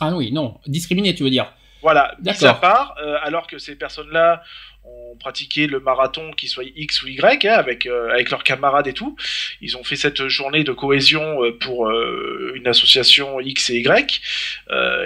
Ah 0.00 0.12
oui, 0.14 0.32
non, 0.32 0.58
discriminé, 0.66 1.14
tu 1.14 1.22
veux 1.22 1.30
dire 1.30 1.52
Voilà, 1.82 2.14
mis 2.18 2.24
D'accord. 2.24 2.48
à 2.48 2.60
part, 2.60 2.96
alors 3.22 3.46
que 3.46 3.58
ces 3.58 3.76
personnes-là 3.76 4.42
ont 4.84 5.16
pratiqué 5.18 5.66
le 5.66 5.80
marathon, 5.80 6.32
qu'il 6.32 6.48
soit 6.48 6.64
X 6.76 7.02
ou 7.02 7.08
Y, 7.08 7.46
hein, 7.46 7.54
avec, 7.54 7.86
euh, 7.86 8.10
avec 8.10 8.30
leurs 8.30 8.44
camarades 8.44 8.86
et 8.86 8.92
tout. 8.92 9.16
Ils 9.60 9.76
ont 9.76 9.84
fait 9.84 9.96
cette 9.96 10.28
journée 10.28 10.64
de 10.64 10.72
cohésion 10.72 11.42
euh, 11.42 11.56
pour 11.58 11.88
euh, 11.88 12.52
une 12.54 12.66
association 12.66 13.40
X 13.40 13.70
et 13.70 13.78
Y. 13.78 14.20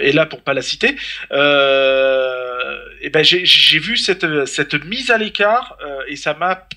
Et 0.01 0.11
là, 0.11 0.25
pour 0.25 0.41
pas 0.41 0.53
la 0.53 0.61
citer, 0.61 0.95
et 3.01 3.09
ben 3.09 3.23
j'ai 3.23 3.79
vu 3.79 3.97
cette, 3.97 4.45
cette 4.45 4.73
mise 4.85 5.11
à 5.11 5.17
l'écart 5.17 5.77
et 6.07 6.15
ça 6.15 6.33
m'a 6.33 6.67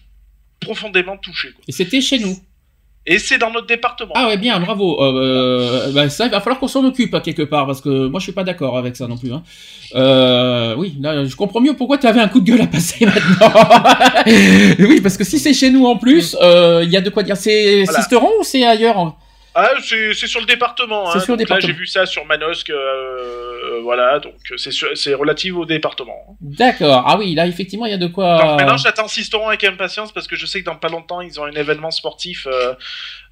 profondément 0.63 1.17
touché. 1.17 1.53
Quoi. 1.53 1.65
Et 1.69 1.73
c'était 1.73 2.01
chez 2.01 2.19
nous. 2.19 2.37
Et 3.05 3.19
c'est 3.19 3.39
dans 3.39 3.51
notre 3.51 3.67
département. 3.67 4.13
Ah 4.15 4.29
ouais, 4.29 4.37
bien, 4.37 4.61
bravo. 4.61 5.03
Euh, 5.03 5.91
bah, 5.93 6.09
ça, 6.09 6.27
il 6.27 6.31
va 6.31 6.41
falloir 6.41 6.61
qu'on 6.61 6.69
s'en 6.69 6.85
occupe 6.85 7.21
quelque 7.23 7.43
part, 7.43 7.67
parce 7.67 7.81
que 7.81 8.07
moi, 8.07 8.21
je 8.21 8.25
suis 8.25 8.33
pas 8.33 8.45
d'accord 8.45 8.79
avec 8.79 8.95
ça 8.95 9.09
non 9.09 9.17
plus. 9.17 9.33
Hein. 9.33 9.43
Euh, 9.97 10.77
oui, 10.77 10.97
là, 11.01 11.25
je 11.25 11.35
comprends 11.35 11.61
mieux 11.61 11.75
pourquoi 11.75 11.99
tu 11.99 12.07
avais 12.07 12.21
un 12.21 12.29
coup 12.29 12.39
de 12.39 12.45
gueule 12.45 12.61
à 12.61 12.69
passer 12.69 13.05
maintenant. 13.05 13.53
oui, 14.89 15.01
parce 15.01 15.17
que 15.17 15.25
si 15.25 15.41
c'est 15.41 15.53
chez 15.53 15.71
nous 15.71 15.85
en 15.85 15.97
plus, 15.97 16.37
il 16.41 16.91
y 16.91 16.97
a 16.97 17.01
de 17.01 17.11
quoi 17.11 17.25
dire. 17.25 17.37
C'est 17.37 17.83
voilà. 17.83 17.99
Sisteron 17.99 18.31
ou 18.39 18.45
c'est 18.45 18.65
ailleurs 18.65 19.17
ah, 19.55 19.71
c'est 19.83 20.15
sur 20.15 20.41
le 20.41 20.47
département. 20.47 21.11
Hein. 21.11 21.21
Sur 21.21 21.33
le 21.33 21.39
département. 21.39 21.67
Là, 21.67 21.73
j'ai 21.75 21.79
vu 21.79 21.87
ça 21.87 22.07
sur 22.07 22.25
Manosque. 22.25 22.71
Euh, 22.71 23.81
voilà, 23.83 24.19
donc 24.19 24.35
c'est 24.57 25.15
relatif 25.15 25.55
au 25.55 25.65
département. 25.67 26.37
D'accord. 26.41 27.05
Ah 27.07 27.17
oui, 27.19 27.35
là, 27.35 27.47
effectivement, 27.47 27.87
il 27.87 27.91
y 27.91 27.95
a 27.95 27.99
de 27.99 28.07
quoi. 28.07 28.39
Donc 28.39 28.61
maintenant, 28.61 28.77
j'attends 28.77 29.09
Sisteron 29.09 29.49
avec 29.49 29.65
impatience 29.65 30.13
parce 30.13 30.27
que 30.27 30.37
je 30.37 30.47
sais 30.47 30.61
que 30.61 30.67
dans 30.67 30.77
pas 30.77 30.89
longtemps, 30.89 31.21
ils 31.21 31.39
ont 31.41 31.45
un 31.45 31.53
événement 31.53 31.91
sportif 31.91 32.47
euh, 32.47 32.75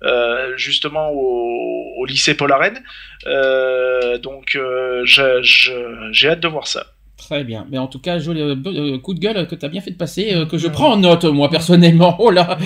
euh, 0.03 0.53
justement 0.57 1.11
au, 1.11 1.95
au, 1.97 2.05
lycée 2.07 2.35
Paul 2.35 2.53
Arène. 2.53 2.83
Euh, 3.27 4.19
donc, 4.19 4.59
j'ai 5.05 6.29
hâte 6.29 6.41
de 6.41 6.49
voir 6.49 6.67
ça. 6.67 6.87
Très 7.21 7.45
bien. 7.45 7.67
Mais 7.71 7.77
en 7.77 7.87
tout 7.87 7.99
cas, 7.99 8.19
joli 8.19 8.41
euh, 8.41 8.99
coup 8.99 9.13
de 9.13 9.21
gueule 9.21 9.47
que 9.47 9.55
tu 9.55 9.67
as 9.67 9.69
bien 9.69 9.83
fait 9.83 9.91
de 9.91 9.97
passer, 9.97 10.33
euh, 10.33 10.47
que 10.47 10.57
je 10.57 10.69
prends 10.69 10.93
en 10.93 10.97
note, 10.97 11.27
moi, 11.27 11.51
personnellement. 11.51 12.17
Oh 12.19 12.31
là 12.31 12.57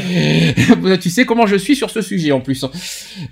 Tu 1.02 1.10
sais 1.10 1.26
comment 1.26 1.44
je 1.46 1.56
suis 1.56 1.74
sur 1.74 1.90
ce 1.90 2.00
sujet, 2.00 2.30
en 2.30 2.40
plus. 2.40 2.64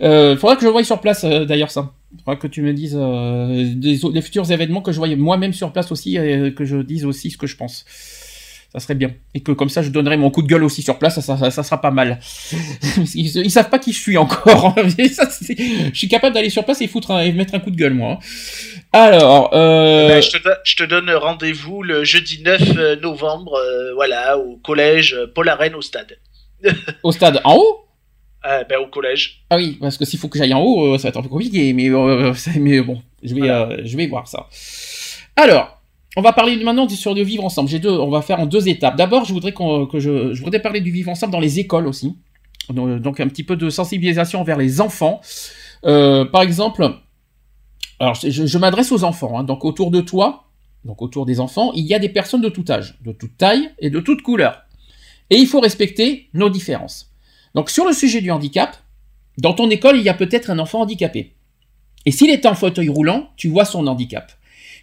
Euh, 0.01 0.37
faudra 0.37 0.57
que 0.57 0.63
je 0.63 0.69
voie 0.69 0.83
sur 0.83 1.01
place, 1.01 1.23
euh, 1.23 1.45
d'ailleurs, 1.45 1.71
ça. 1.71 1.93
Faudra 2.25 2.35
que 2.35 2.49
tu 2.49 2.63
me 2.63 2.73
dises 2.75 2.99
des, 3.77 4.21
futurs 4.21 4.51
événements 4.51 4.83
que 4.83 4.91
je 4.91 4.99
voie 4.99 5.15
moi-même 5.15 5.53
sur 5.53 5.73
place 5.73 5.93
aussi, 5.93 6.17
et 6.17 6.53
que 6.55 6.65
je 6.65 6.79
dise 6.79 7.05
aussi 7.05 7.31
ce 7.31 7.39
que 7.39 7.47
je 7.47 7.57
pense 7.57 7.87
ça 8.73 8.81
serait 8.81 8.95
bien. 8.95 9.11
Et 9.35 9.41
que 9.41 9.53
comme 9.53 9.69
ça, 9.69 9.83
je 9.83 9.91
donnerai 9.91 10.17
mon 10.17 10.31
coup 10.31 10.41
de 10.41 10.47
gueule 10.47 10.65
aussi 10.65 10.81
sur 10.81 10.99
place, 10.99 11.21
ça, 11.21 11.37
ça, 11.37 11.51
ça 11.51 11.63
sera 11.63 11.81
pas 11.81 11.91
mal. 11.91 12.19
ils, 13.15 13.37
ils, 13.37 13.51
savent 13.51 13.69
pas 13.69 13.79
qui 13.79 13.93
je 13.93 14.01
suis 14.01 14.17
encore. 14.17 14.75
je 14.87 15.91
suis 15.93 16.09
capable 16.09 16.35
d'aller 16.35 16.49
sur 16.49 16.65
place 16.65 16.81
et 16.81 16.89
foutre 16.89 17.11
et 17.21 17.33
mettre 17.33 17.55
un 17.55 17.61
coup 17.61 17.71
de 17.71 17.77
gueule, 17.77 17.93
moi. 17.93 18.19
Alors, 18.95 19.51
euh... 19.53 20.09
ben, 20.09 20.23
je, 20.23 20.31
te 20.31 20.49
je, 20.65 20.77
te 20.77 20.85
donne 20.85 21.11
rendez-vous 21.11 21.83
le 21.83 22.05
jeudi 22.05 22.43
9 22.43 22.63
euh, 22.77 22.97
novembre, 22.97 23.55
euh, 23.57 23.93
voilà, 23.95 24.39
au 24.39 24.57
collège 24.57 25.19
Paul 25.35 25.51
Arène 25.51 25.75
au 25.75 25.83
stade. 25.83 26.17
au 27.03 27.13
stade 27.13 27.43
en 27.45 27.57
haut? 27.57 27.87
Euh, 28.47 28.65
ben, 28.65 28.79
au 28.79 28.87
collège. 28.87 29.45
Ah 29.51 29.57
oui, 29.57 29.77
parce 29.81 29.99
que 29.99 30.07
s'il 30.07 30.19
faut 30.19 30.29
que 30.29 30.39
j'aille 30.39 30.55
en 30.55 30.63
haut, 30.63 30.97
ça 30.97 31.05
va 31.05 31.09
être 31.11 31.19
un 31.19 31.23
peu 31.23 31.29
compliqué, 31.29 31.75
mais, 31.75 31.91
mais 32.57 32.81
bon, 32.81 33.03
je 33.23 33.35
vais, 33.35 33.41
voilà. 33.41 33.85
je 33.85 33.97
vais 33.99 34.07
voir 34.07 34.27
ça. 34.27 34.49
Alors, 35.37 35.82
on 36.17 36.23
va 36.23 36.33
parler 36.33 36.57
maintenant 36.63 36.89
sur 36.89 37.15
du 37.15 37.25
vivre 37.25 37.45
ensemble. 37.45 37.69
J'ai 37.69 37.79
deux, 37.79 37.91
on 37.91 38.11
va 38.11 38.23
faire 38.23 38.41
en 38.41 38.47
deux 38.47 38.69
étapes. 38.69 38.97
D'abord, 38.97 39.25
je 39.25 39.33
voudrais 39.33 39.53
que 39.53 39.99
je, 39.99 40.43
voudrais 40.43 40.61
parler 40.61 40.81
du 40.81 40.91
vivre 40.91 41.11
ensemble 41.11 41.33
dans 41.33 41.41
les 41.41 41.59
écoles 41.59 41.87
aussi. 41.87 42.17
Donc, 42.69 43.21
un 43.21 43.29
petit 43.29 43.45
peu 43.45 43.57
de 43.57 43.71
sensibilisation 43.71 44.45
vers 44.45 44.59
les 44.59 44.81
enfants. 44.81 45.21
Euh, 45.85 46.25
par 46.25 46.43
exemple, 46.43 46.97
alors 47.99 48.15
je, 48.15 48.31
je 48.31 48.59
m'adresse 48.59 48.93
aux 48.93 49.05
enfants. 49.05 49.39
Hein, 49.39 49.45
donc 49.45 49.65
autour 49.65 49.91
de 49.91 50.01
toi, 50.01 50.45
donc 50.85 51.01
autour 51.03 51.27
des 51.27 51.41
enfants, 51.41 51.73
il 51.75 51.87
y 51.87 51.95
a 51.95 51.99
des 51.99 52.09
personnes 52.09 52.41
de 52.41 52.49
tout 52.49 52.65
âge, 52.69 52.99
de 53.03 53.13
toute 53.13 53.37
taille 53.37 53.71
et 53.79 53.91
de 53.91 54.01
toute 54.01 54.23
couleur. 54.23 54.63
Et 55.31 55.37
il 55.37 55.47
faut 55.47 55.61
respecter 55.61 56.29
nos 56.35 56.51
différences. 56.51 57.11
Donc 57.55 57.71
sur 57.71 57.87
le 57.87 57.93
sujet 57.93 58.21
du 58.21 58.31
handicap, 58.31 58.77
dans 59.39 59.55
ton 59.55 59.71
école, 59.71 59.97
il 59.97 60.03
y 60.03 60.09
a 60.09 60.15
peut-être 60.15 60.51
un 60.51 60.59
enfant 60.59 60.81
handicapé. 60.81 61.35
Et 62.05 62.11
s'il 62.11 62.31
est 62.31 62.45
en 62.47 62.55
fauteuil 62.55 62.89
roulant, 62.89 63.31
tu 63.37 63.49
vois 63.49 63.65
son 63.65 63.87
handicap. 63.87 64.33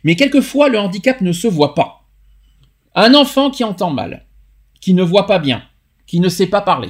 Mais 0.04 0.16
quelquefois, 0.16 0.70
le 0.70 0.80
handicap 0.80 1.22
ne 1.22 1.32
se 1.32 1.48
voit 1.48 1.76
pas. 1.76 2.08
Un 2.96 3.14
enfant 3.14 3.50
qui 3.50 3.64
entend 3.64 3.92
mal, 3.92 4.26
qui 4.82 4.94
ne 4.94 5.04
voit 5.04 5.28
pas 5.28 5.40
bien, 5.40 5.64
qui 6.08 6.20
ne 6.20 6.30
sait 6.30 6.48
pas 6.48 6.62
parler. 6.62 6.90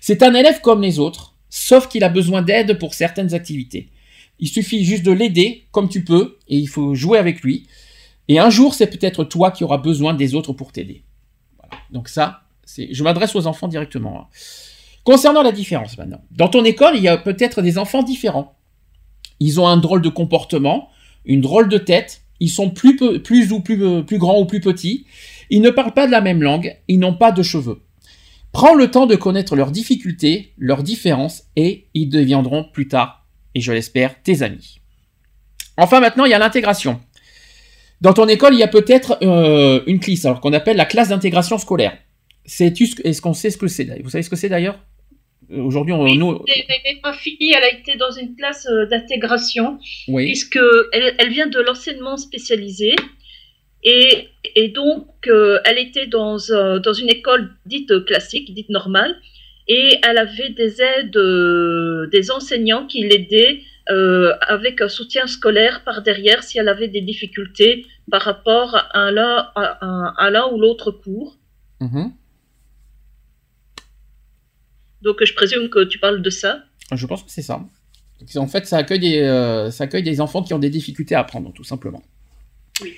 C'est 0.00 0.22
un 0.22 0.34
élève 0.34 0.60
comme 0.60 0.82
les 0.82 0.98
autres, 0.98 1.34
sauf 1.48 1.88
qu'il 1.88 2.04
a 2.04 2.08
besoin 2.08 2.42
d'aide 2.42 2.78
pour 2.78 2.94
certaines 2.94 3.34
activités. 3.34 3.90
Il 4.38 4.48
suffit 4.48 4.84
juste 4.84 5.04
de 5.04 5.12
l'aider 5.12 5.66
comme 5.70 5.88
tu 5.88 6.04
peux, 6.04 6.38
et 6.48 6.56
il 6.56 6.68
faut 6.68 6.94
jouer 6.94 7.18
avec 7.18 7.42
lui. 7.42 7.68
Et 8.28 8.38
un 8.38 8.50
jour, 8.50 8.74
c'est 8.74 8.88
peut-être 8.88 9.24
toi 9.24 9.50
qui 9.50 9.64
auras 9.64 9.78
besoin 9.78 10.14
des 10.14 10.34
autres 10.34 10.52
pour 10.52 10.72
t'aider. 10.72 11.04
Donc 11.90 12.08
ça, 12.08 12.42
je 12.76 13.02
m'adresse 13.02 13.34
aux 13.36 13.46
enfants 13.46 13.68
directement. 13.68 14.22
Hein. 14.22 14.26
Concernant 15.04 15.42
la 15.42 15.52
différence 15.52 15.98
maintenant, 15.98 16.22
dans 16.30 16.48
ton 16.48 16.64
école, 16.64 16.96
il 16.96 17.02
y 17.02 17.08
a 17.08 17.16
peut-être 17.18 17.60
des 17.60 17.78
enfants 17.78 18.02
différents. 18.02 18.56
Ils 19.40 19.60
ont 19.60 19.66
un 19.66 19.76
drôle 19.76 20.02
de 20.02 20.08
comportement, 20.08 20.88
une 21.24 21.40
drôle 21.40 21.68
de 21.68 21.78
tête, 21.78 22.22
ils 22.40 22.50
sont 22.50 22.70
plus, 22.70 23.00
ou 23.00 23.60
plus, 23.60 24.04
plus 24.04 24.18
grands 24.18 24.40
ou 24.40 24.46
plus 24.46 24.60
petits, 24.60 25.06
ils 25.50 25.60
ne 25.60 25.70
parlent 25.70 25.94
pas 25.94 26.06
de 26.06 26.12
la 26.12 26.20
même 26.20 26.42
langue, 26.42 26.76
ils 26.88 26.98
n'ont 26.98 27.14
pas 27.14 27.32
de 27.32 27.42
cheveux. 27.42 27.80
Prends 28.52 28.74
le 28.74 28.90
temps 28.90 29.06
de 29.06 29.16
connaître 29.16 29.56
leurs 29.56 29.70
difficultés, 29.70 30.52
leurs 30.58 30.82
différences, 30.82 31.44
et 31.56 31.86
ils 31.94 32.08
deviendront 32.08 32.64
plus 32.64 32.88
tard, 32.88 33.26
et 33.54 33.60
je 33.60 33.72
l'espère, 33.72 34.22
tes 34.22 34.42
amis. 34.42 34.80
Enfin 35.76 36.00
maintenant, 36.00 36.24
il 36.24 36.30
y 36.30 36.34
a 36.34 36.38
l'intégration. 36.38 37.00
Dans 38.00 38.12
ton 38.12 38.26
école, 38.26 38.54
il 38.54 38.58
y 38.58 38.64
a 38.64 38.68
peut-être 38.68 39.18
euh, 39.22 39.82
une 39.86 40.00
classe, 40.00 40.24
alors 40.24 40.40
qu'on 40.40 40.52
appelle 40.52 40.76
la 40.76 40.84
classe 40.84 41.08
d'intégration 41.08 41.56
scolaire. 41.56 41.96
Est-ce 42.44 43.20
qu'on 43.20 43.34
sait 43.34 43.50
ce 43.50 43.56
que 43.56 43.68
c'est 43.68 43.84
Vous 44.02 44.10
savez 44.10 44.22
ce 44.22 44.30
que 44.30 44.36
c'est 44.36 44.48
d'ailleurs? 44.48 44.78
Aujourd'hui, 45.52 45.92
on. 45.92 46.02
Oui, 46.04 46.16
nous... 46.16 46.44
Ma 47.02 47.12
fille, 47.12 47.52
elle 47.54 47.64
a 47.64 47.72
été 47.72 47.96
dans 47.96 48.10
une 48.10 48.36
classe 48.36 48.66
euh, 48.66 48.86
d'intégration, 48.86 49.78
oui. 50.08 50.26
puisque 50.26 50.58
elle, 50.92 51.14
elle, 51.18 51.30
vient 51.30 51.46
de 51.46 51.60
l'enseignement 51.60 52.16
spécialisé. 52.16 52.94
Et, 53.84 54.28
et 54.54 54.68
donc, 54.68 55.08
euh, 55.26 55.58
elle 55.64 55.78
était 55.78 56.06
dans, 56.06 56.36
euh, 56.50 56.78
dans 56.78 56.92
une 56.92 57.08
école 57.08 57.50
dite 57.66 58.04
classique, 58.04 58.54
dite 58.54 58.70
normale, 58.70 59.16
et 59.68 59.98
elle 60.06 60.18
avait 60.18 60.50
des 60.50 60.80
aides 60.80 61.16
euh, 61.16 62.08
des 62.12 62.30
enseignants 62.30 62.86
qui 62.86 63.06
l'aidaient 63.06 63.60
euh, 63.90 64.32
avec 64.42 64.80
un 64.80 64.88
soutien 64.88 65.26
scolaire 65.26 65.82
par 65.84 66.02
derrière 66.02 66.42
si 66.42 66.58
elle 66.58 66.68
avait 66.68 66.88
des 66.88 67.00
difficultés 67.00 67.86
par 68.10 68.22
rapport 68.22 68.76
à 68.92 69.10
l'un 69.10 69.48
à, 69.56 70.14
à 70.16 70.52
ou 70.52 70.60
l'autre 70.60 70.90
cours. 70.90 71.36
Mmh. 71.80 72.10
Donc 75.02 75.16
je 75.22 75.34
présume 75.34 75.68
que 75.68 75.84
tu 75.84 75.98
parles 75.98 76.22
de 76.22 76.30
ça. 76.30 76.60
Je 76.92 77.06
pense 77.06 77.22
que 77.22 77.30
c'est 77.30 77.42
ça. 77.42 77.60
En 78.36 78.46
fait, 78.46 78.66
ça 78.66 78.76
accueille, 78.78 79.00
des, 79.00 79.18
euh, 79.20 79.70
ça 79.70 79.84
accueille 79.84 80.02
des 80.02 80.20
enfants 80.20 80.42
qui 80.42 80.54
ont 80.54 80.58
des 80.58 80.70
difficultés 80.70 81.14
à 81.14 81.20
apprendre, 81.20 81.52
tout 81.52 81.64
simplement. 81.64 82.02
Oui. 82.80 82.92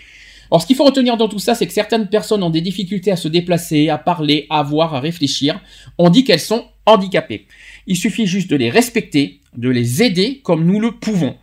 Alors, 0.51 0.63
ce 0.63 0.67
qu'il 0.67 0.77
faut 0.77 0.85
retenir 0.85 1.17
dans 1.17 1.29
tout 1.29 1.39
ça, 1.39 1.55
c'est 1.55 1.67
que 1.67 1.73
certaines 1.73 2.09
personnes 2.09 2.43
ont 2.43 2.51
des 2.51 2.61
difficultés 2.61 3.11
à 3.11 3.17
se 3.17 3.29
déplacer, 3.29 3.89
à 3.89 3.99
parler, 3.99 4.47
à 4.51 4.63
voir, 4.63 4.95
à 4.95 5.01
réfléchir. 5.01 5.61
On 5.99 6.11
dit 6.11 6.25
qu'elles 6.25 6.41
sont 6.41 6.67
handicapées. 6.87 7.47
Il 7.87 7.97
suffit 7.97 8.27
juste 8.27 8.51
de 8.51 8.57
les 8.57 8.71
respecter, 8.71 9.41
de 9.57 9.69
les 9.69 10.03
aider 10.03 10.41
comme 10.45 10.65
nous 10.65 10.81
le 10.81 10.93
pouvons. 10.93 11.37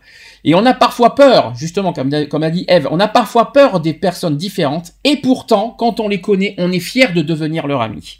Et 0.44 0.56
on 0.56 0.66
a 0.66 0.74
parfois 0.74 1.16
peur, 1.16 1.54
justement, 1.56 1.94
comme, 1.94 2.28
comme 2.28 2.44
a 2.44 2.50
dit 2.50 2.66
Eve, 2.68 2.88
on 2.90 3.00
a 3.00 3.08
parfois 3.08 3.54
peur 3.54 3.80
des 3.80 3.94
personnes 3.94 4.38
différentes, 4.38 4.94
et 5.04 5.18
pourtant, 5.18 5.76
quand 5.78 6.00
on 6.00 6.08
les 6.08 6.22
connaît, 6.22 6.56
on 6.58 6.72
est 6.72 6.80
fier 6.80 7.14
de 7.14 7.22
devenir 7.22 7.68
leur 7.68 7.82
ami. 7.82 8.18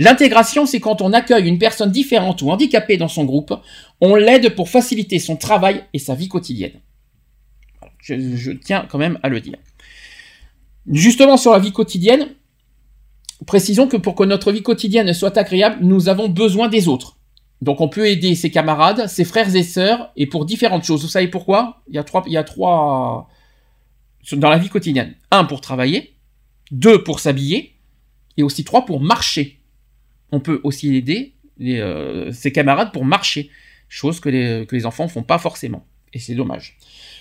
L'intégration, 0.00 0.64
c'est 0.64 0.80
quand 0.80 1.02
on 1.02 1.12
accueille 1.12 1.46
une 1.46 1.58
personne 1.58 1.90
différente 1.90 2.40
ou 2.40 2.50
handicapée 2.50 2.96
dans 2.96 3.06
son 3.06 3.26
groupe, 3.26 3.52
on 4.00 4.14
l'aide 4.14 4.54
pour 4.54 4.70
faciliter 4.70 5.18
son 5.18 5.36
travail 5.36 5.84
et 5.92 5.98
sa 5.98 6.14
vie 6.14 6.28
quotidienne. 6.28 6.80
Je, 7.98 8.52
tiens 8.52 8.86
quand 8.88 8.96
même 8.96 9.18
à 9.22 9.28
le 9.28 9.42
dire. 9.42 9.58
Justement 10.90 11.36
sur 11.36 11.52
la 11.52 11.58
vie 11.58 11.72
quotidienne, 11.72 12.28
précisons 13.46 13.88
que 13.88 13.98
pour 13.98 14.14
que 14.14 14.24
notre 14.24 14.52
vie 14.52 14.62
quotidienne 14.62 15.12
soit 15.12 15.36
agréable, 15.36 15.76
nous 15.82 16.08
avons 16.08 16.30
besoin 16.30 16.68
des 16.68 16.88
autres. 16.88 17.18
Donc 17.60 17.82
on 17.82 17.90
peut 17.90 18.08
aider 18.08 18.34
ses 18.34 18.50
camarades, 18.50 19.06
ses 19.06 19.26
frères 19.26 19.54
et 19.54 19.62
sœurs, 19.62 20.12
et 20.16 20.26
pour 20.26 20.46
différentes 20.46 20.84
choses. 20.84 21.02
Vous 21.02 21.08
savez 21.08 21.28
pourquoi? 21.28 21.82
Il 21.88 21.94
y 21.94 21.98
a 22.38 22.44
trois 22.44 23.28
dans 24.32 24.48
la 24.48 24.56
vie 24.56 24.70
quotidienne. 24.70 25.14
Un 25.30 25.44
pour 25.44 25.60
travailler, 25.60 26.16
deux 26.70 27.04
pour 27.04 27.20
s'habiller, 27.20 27.74
et 28.38 28.42
aussi 28.42 28.64
trois 28.64 28.86
pour 28.86 29.02
marcher 29.02 29.59
on 30.32 30.40
peut 30.40 30.60
aussi 30.64 30.96
aider 30.96 31.34
euh, 31.60 32.32
ses 32.32 32.52
camarades 32.52 32.92
pour 32.92 33.04
marcher, 33.04 33.50
chose 33.88 34.20
que 34.20 34.28
les, 34.28 34.86
enfants 34.86 35.04
ne 35.04 35.10
font 35.10 35.22
pas 35.22 35.38
forcément. 35.38 35.84
Et 36.12 36.18
c'est 36.18 36.34
dommage. 36.34 36.76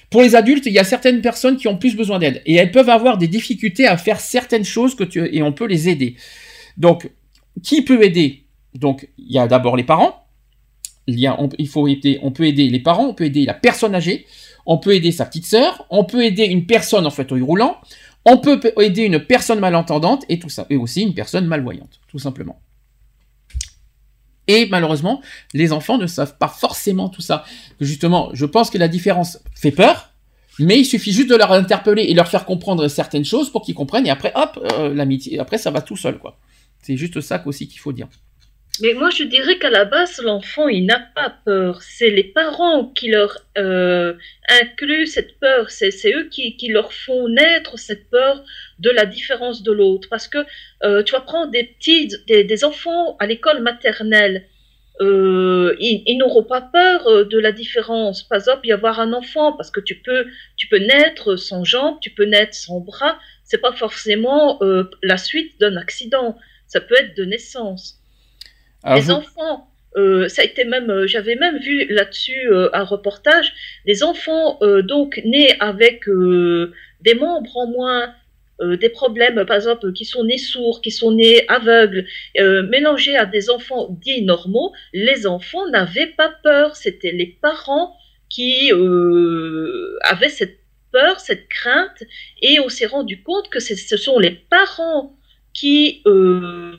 Pour 0.10 0.22
les 0.22 0.36
adultes, 0.36 0.66
il 0.66 0.74
y 0.74 0.80
a 0.80 0.84
certaines 0.84 1.22
personnes 1.22 1.58
qui 1.58 1.68
ont 1.68 1.78
plus 1.78 1.96
besoin 1.96 2.20
d'aide 2.20 2.42
et 2.46 2.56
elles 2.56 2.72
peuvent 2.72 2.90
avoir 2.90 3.18
des 3.18 3.28
difficultés 3.28 3.86
à 3.86 3.98
faire 3.98 4.20
certaines 4.20 4.64
choses 4.64 4.96
et 5.16 5.44
on 5.44 5.52
peut 5.52 5.68
les 5.68 5.90
aider. 5.90 6.16
Donc, 6.78 7.12
qui 7.62 7.84
peut 7.84 8.04
aider? 8.04 8.46
Donc, 8.74 9.08
il 9.18 9.32
y 9.32 9.38
a 9.38 9.48
d'abord 9.48 9.76
les 9.76 9.84
parents. 9.84 10.26
On 11.08 12.32
peut 12.32 12.48
aider 12.48 12.70
les 12.70 12.80
parents, 12.80 13.08
on 13.08 13.14
peut 13.14 13.26
aider 13.26 13.46
la 13.46 13.54
personne 13.54 13.94
âgée, 13.94 14.26
on 14.66 14.78
peut 14.78 14.94
aider 14.94 15.12
sa 15.12 15.26
petite 15.26 15.46
sœur, 15.46 15.86
on 15.90 16.06
peut 16.06 16.24
aider 16.24 16.46
une 16.46 16.66
personne 16.66 17.06
en 17.06 17.10
fauteuil 17.10 17.42
roulant, 17.42 17.78
on 18.26 18.38
peut 18.38 18.60
aider 18.80 19.04
une 19.04 19.20
personne 19.20 19.60
malentendante 19.60 20.24
et 20.30 20.40
tout 20.40 20.50
ça, 20.50 20.68
et 20.70 20.78
aussi 20.78 21.02
une 21.02 21.16
personne 21.16 21.48
malvoyante, 21.48 22.00
tout 22.08 22.20
simplement. 22.20 22.62
Et 24.50 24.68
malheureusement, 24.68 25.22
les 25.54 25.72
enfants 25.72 26.00
ne 26.00 26.08
savent 26.08 26.36
pas 26.40 26.48
forcément 26.48 27.08
tout 27.08 27.22
ça. 27.22 27.46
Justement, 27.80 28.32
je 28.34 28.48
pense 28.48 28.72
que 28.72 28.80
la 28.80 28.88
différence 28.88 29.38
fait 29.54 29.70
peur, 29.70 30.10
mais 30.58 30.80
il 30.80 30.86
suffit 30.86 31.12
juste 31.12 31.30
de 31.30 31.36
leur 31.36 31.52
interpeller 31.52 32.02
et 32.06 32.16
leur 32.16 32.28
faire 32.28 32.46
comprendre 32.46 32.88
certaines 32.88 33.26
choses 33.26 33.52
pour 33.52 33.62
qu'ils 33.62 33.76
comprennent. 33.76 34.08
Et 34.08 34.10
après, 34.10 34.32
hop, 34.34 34.60
euh, 34.74 34.92
l'amitié. 34.94 35.38
Après, 35.38 35.60
ça 35.60 35.70
va 35.70 35.82
tout 35.82 35.96
seul. 35.96 36.20
C'est 36.82 36.98
juste 36.98 37.22
ça 37.22 37.44
aussi 37.46 37.68
qu'il 37.68 37.80
faut 37.80 37.94
dire. 37.94 38.08
Mais 38.82 38.94
moi, 38.94 39.10
je 39.10 39.24
dirais 39.24 39.58
qu'à 39.58 39.70
la 39.70 39.84
base, 39.84 40.22
l'enfant, 40.22 40.70
il 40.70 40.86
n'a 40.86 41.00
pas 41.00 41.30
peur. 41.44 41.82
C'est 41.82 42.10
les 42.10 42.24
parents 42.24 42.86
qui 42.86 43.10
leur 43.10 43.38
euh, 43.58 44.14
incluent 44.62 45.08
cette 45.08 45.38
peur. 45.40 45.70
C'est 45.70 45.92
eux 46.14 46.30
qui, 46.30 46.56
qui, 46.56 46.70
leur 46.70 46.94
font 46.94 47.28
naître 47.28 47.78
cette 47.78 48.10
peur 48.10 48.44
de 48.80 48.90
la 48.90 49.06
différence 49.06 49.64
de 49.64 49.72
l'autre. 49.74 50.08
Parce 50.10 50.28
que 50.30 50.40
euh, 50.84 51.04
tu 51.04 51.12
vas 51.12 51.22
prendre 51.22 51.52
des 51.52 51.64
petits, 51.64 52.10
des, 52.28 52.64
enfants 52.64 53.18
à 53.20 53.26
l'école 53.26 53.62
maternelle. 53.62 54.46
Euh, 55.02 55.76
ils, 55.80 56.18
n'auront 56.18 56.44
pas 56.44 56.62
peur 56.62 57.26
de 57.26 57.38
la 57.38 57.52
différence. 57.52 58.24
Par 58.24 58.38
exemple, 58.38 58.66
y 58.68 58.72
avoir 58.72 59.00
un 59.02 59.12
enfant, 59.12 59.54
parce 59.54 59.72
que 59.72 59.80
tu 59.82 59.96
peux, 59.96 60.26
tu 60.56 60.68
peux 60.68 60.80
naître 60.80 61.36
sans 61.36 61.66
jambes, 61.66 61.98
tu 62.02 62.12
peux 62.12 62.26
naître 62.26 62.54
sans 62.54 62.80
bras. 62.80 63.20
C'est 63.44 63.62
pas 63.62 63.74
forcément 63.74 64.60
la 65.04 65.18
suite 65.18 65.60
d'un 65.60 65.76
accident. 65.76 66.38
Ça 66.68 66.80
peut 66.80 66.96
être 66.96 67.18
de 67.18 67.26
naissance. 67.26 67.99
Alors 68.84 68.98
les 68.98 69.04
vous... 69.04 69.12
enfants, 69.12 69.70
euh, 69.98 70.28
ça 70.30 70.44
a 70.44 70.46
été 70.46 70.66
même, 70.66 70.90
euh, 70.90 71.08
j'avais 71.08 71.36
même 71.36 71.58
vu 71.58 71.86
là-dessus 71.90 72.48
euh, 72.52 72.70
un 72.74 72.84
reportage, 72.84 73.54
des 73.86 74.04
enfants 74.04 74.60
donc 74.84 75.20
nés 75.26 75.60
avec 75.60 76.06
des 76.08 77.16
membres 77.16 77.58
en 77.58 77.68
moins, 77.68 78.14
des 78.62 78.90
problèmes, 78.90 79.46
par 79.46 79.56
exemple, 79.56 79.94
qui 79.94 80.04
sont 80.04 80.26
nés 80.26 80.38
sourds, 80.38 80.82
qui 80.82 80.92
sont 80.92 81.14
nés 81.14 81.46
aveugles, 81.48 82.06
mélangés 82.38 83.16
à 83.16 83.26
des 83.26 83.50
enfants 83.50 83.88
dits 84.02 84.22
normaux, 84.24 84.74
les 84.94 85.26
enfants 85.26 85.66
n'avaient 85.70 86.14
pas 86.18 86.30
peur. 86.44 86.76
C'était 86.76 87.14
les 87.14 87.38
parents 87.42 87.96
qui 88.30 88.70
avaient 90.02 90.30
cette 90.30 90.60
peur, 90.92 91.22
cette 91.22 91.48
crainte, 91.48 92.04
et 92.42 92.60
on 92.60 92.68
s'est 92.68 92.86
rendu 92.86 93.24
compte 93.24 93.50
que 93.50 93.62
ce 93.62 93.96
sont 93.96 94.20
les 94.20 94.32
parents 94.32 95.16
qui, 95.60 96.02
euh, 96.06 96.72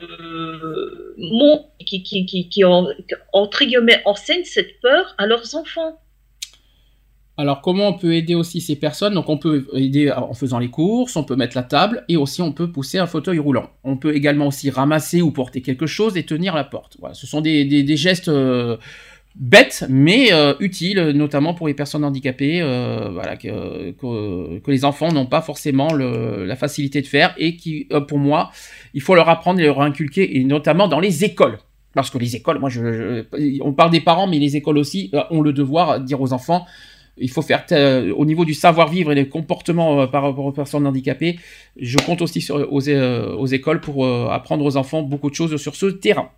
mon, 1.17 1.65
qui, 1.85 2.01
qui, 2.01 2.25
qui, 2.25 2.49
qui 2.49 2.63
en, 2.63 2.87
entre 3.31 3.63
guillemets, 3.63 4.01
enseignent 4.05 4.43
cette 4.43 4.79
peur 4.81 5.13
à 5.19 5.27
leurs 5.27 5.55
enfants. 5.55 5.99
Alors, 7.37 7.61
comment 7.61 7.87
on 7.87 7.93
peut 7.93 8.13
aider 8.13 8.35
aussi 8.35 8.59
ces 8.59 8.75
personnes? 8.75 9.13
Donc, 9.13 9.29
on 9.29 9.37
peut 9.37 9.67
aider 9.73 10.11
en 10.11 10.33
faisant 10.33 10.59
les 10.59 10.69
courses, 10.69 11.15
on 11.15 11.23
peut 11.23 11.35
mettre 11.35 11.55
la 11.55 11.63
table 11.63 12.03
et 12.09 12.17
aussi 12.17 12.41
on 12.41 12.51
peut 12.51 12.71
pousser 12.71 12.97
un 12.97 13.07
fauteuil 13.07 13.39
roulant. 13.39 13.69
On 13.83 13.97
peut 13.97 14.15
également 14.15 14.47
aussi 14.47 14.69
ramasser 14.69 15.21
ou 15.21 15.31
porter 15.31 15.61
quelque 15.61 15.85
chose 15.85 16.17
et 16.17 16.23
tenir 16.23 16.55
la 16.55 16.63
porte. 16.63 16.97
Voilà, 16.99 17.13
ce 17.13 17.27
sont 17.27 17.41
des, 17.41 17.65
des, 17.65 17.83
des 17.83 17.97
gestes 17.97 18.29
euh, 18.29 18.77
bêtes 19.35 19.85
mais 19.89 20.33
euh, 20.33 20.53
utiles, 20.59 20.99
notamment 21.15 21.53
pour 21.53 21.67
les 21.67 21.73
personnes 21.73 22.03
handicapées, 22.03 22.61
euh, 22.61 23.09
voilà, 23.11 23.37
que, 23.37 24.69
les 24.69 24.85
enfants 24.85 25.11
n'ont 25.11 25.25
pas 25.25 25.41
forcément 25.41 25.93
le, 25.93 26.45
la 26.45 26.55
facilité 26.55 27.01
de 27.01 27.07
faire 27.07 27.33
et 27.37 27.55
qui, 27.55 27.87
euh, 27.91 28.01
pour 28.01 28.17
moi, 28.17 28.51
il 28.93 29.01
faut 29.01 29.15
leur 29.15 29.29
apprendre 29.29 29.59
et 29.59 29.65
leur 29.65 29.81
inculquer, 29.81 30.37
et 30.37 30.43
notamment 30.43 30.87
dans 30.87 30.99
les 30.99 31.23
écoles. 31.23 31.57
Parce 31.93 32.09
que 32.09 32.17
les 32.17 32.35
écoles, 32.35 32.59
moi, 32.59 32.69
je, 32.69 33.25
on 33.61 33.73
parle 33.73 33.91
des 33.91 33.99
parents, 33.99 34.27
mais 34.27 34.39
les 34.39 34.55
écoles 34.55 34.77
aussi 34.77 35.11
ont 35.29 35.41
le 35.41 35.51
devoir 35.51 35.99
de 35.99 36.05
dire 36.05 36.21
aux 36.21 36.31
enfants, 36.31 36.65
il 37.17 37.29
faut 37.29 37.41
faire 37.41 37.65
au 38.15 38.25
niveau 38.25 38.45
du 38.45 38.53
savoir-vivre 38.53 39.11
et 39.11 39.15
des 39.15 39.27
comportements 39.27 40.07
par 40.07 40.23
rapport 40.23 40.45
aux 40.45 40.53
personnes 40.53 40.87
handicapées. 40.87 41.37
Je 41.75 41.97
compte 41.97 42.21
aussi 42.21 42.39
sur, 42.39 42.71
aux 42.71 43.47
écoles 43.47 43.81
pour 43.81 44.07
apprendre 44.31 44.63
aux 44.63 44.77
enfants 44.77 45.01
beaucoup 45.01 45.29
de 45.29 45.35
choses 45.35 45.57
sur 45.57 45.75
ce 45.75 45.87
terrain. 45.87 46.29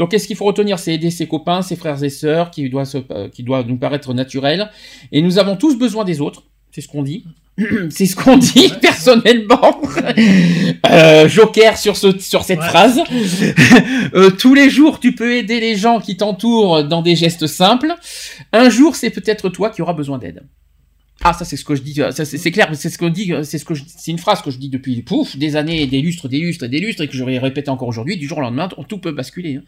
Donc, 0.00 0.12
qu'est-ce 0.12 0.26
qu'il 0.26 0.34
faut 0.34 0.46
retenir? 0.46 0.78
C'est 0.78 0.94
aider 0.94 1.10
ses 1.10 1.26
copains, 1.26 1.60
ses 1.60 1.76
frères 1.76 2.02
et 2.02 2.08
sœurs, 2.08 2.50
qui 2.50 2.70
doit, 2.70 2.86
se, 2.86 3.28
qui 3.28 3.42
doit 3.42 3.62
nous 3.64 3.76
paraître 3.76 4.14
naturel. 4.14 4.70
Et 5.12 5.20
nous 5.20 5.38
avons 5.38 5.56
tous 5.56 5.76
besoin 5.76 6.04
des 6.04 6.22
autres. 6.22 6.44
C'est 6.70 6.80
ce 6.80 6.88
qu'on 6.88 7.02
dit. 7.02 7.26
C'est 7.90 8.06
ce 8.06 8.16
qu'on 8.16 8.38
dit 8.38 8.72
personnellement. 8.80 9.78
euh, 10.90 11.28
Joker 11.28 11.76
sur 11.76 11.98
ce 11.98 12.18
sur 12.18 12.44
cette 12.44 12.60
ouais. 12.60 12.66
phrase. 12.66 13.02
euh, 14.14 14.30
tous 14.30 14.54
les 14.54 14.70
jours, 14.70 15.00
tu 15.00 15.14
peux 15.14 15.34
aider 15.34 15.60
les 15.60 15.76
gens 15.76 16.00
qui 16.00 16.16
t'entourent 16.16 16.82
dans 16.84 17.02
des 17.02 17.14
gestes 17.14 17.46
simples. 17.46 17.94
Un 18.54 18.70
jour, 18.70 18.96
c'est 18.96 19.10
peut-être 19.10 19.50
toi 19.50 19.68
qui 19.68 19.82
auras 19.82 19.92
besoin 19.92 20.16
d'aide. 20.16 20.42
Ah, 21.22 21.34
ça 21.34 21.44
c'est 21.44 21.56
ce 21.56 21.64
que 21.66 21.74
je 21.74 21.82
dis, 21.82 22.00
c'est 22.12 22.50
clair, 22.50 22.70
c'est 22.74 22.88
ce 22.88 22.96
qu'on 22.96 23.10
dit, 23.10 23.32
c'est 23.42 23.58
ce 23.58 23.64
que 23.66 23.74
c'est 23.74 24.10
une 24.10 24.18
phrase 24.18 24.40
que 24.40 24.50
je 24.50 24.56
dis 24.56 24.70
depuis 24.70 25.02
pouf 25.02 25.36
des 25.36 25.54
années, 25.54 25.86
des 25.86 26.00
lustres, 26.00 26.28
des 26.28 26.38
lustres, 26.38 26.66
des 26.66 26.80
lustres 26.80 27.02
et 27.02 27.08
que 27.08 27.14
je 27.14 27.22
vais 27.22 27.38
répéter 27.38 27.70
encore 27.70 27.88
aujourd'hui. 27.88 28.16
Du 28.16 28.26
jour 28.26 28.38
au 28.38 28.40
lendemain, 28.40 28.68
tout 28.88 28.98
peut 28.98 29.12
basculer. 29.12 29.56
Hein. 29.56 29.62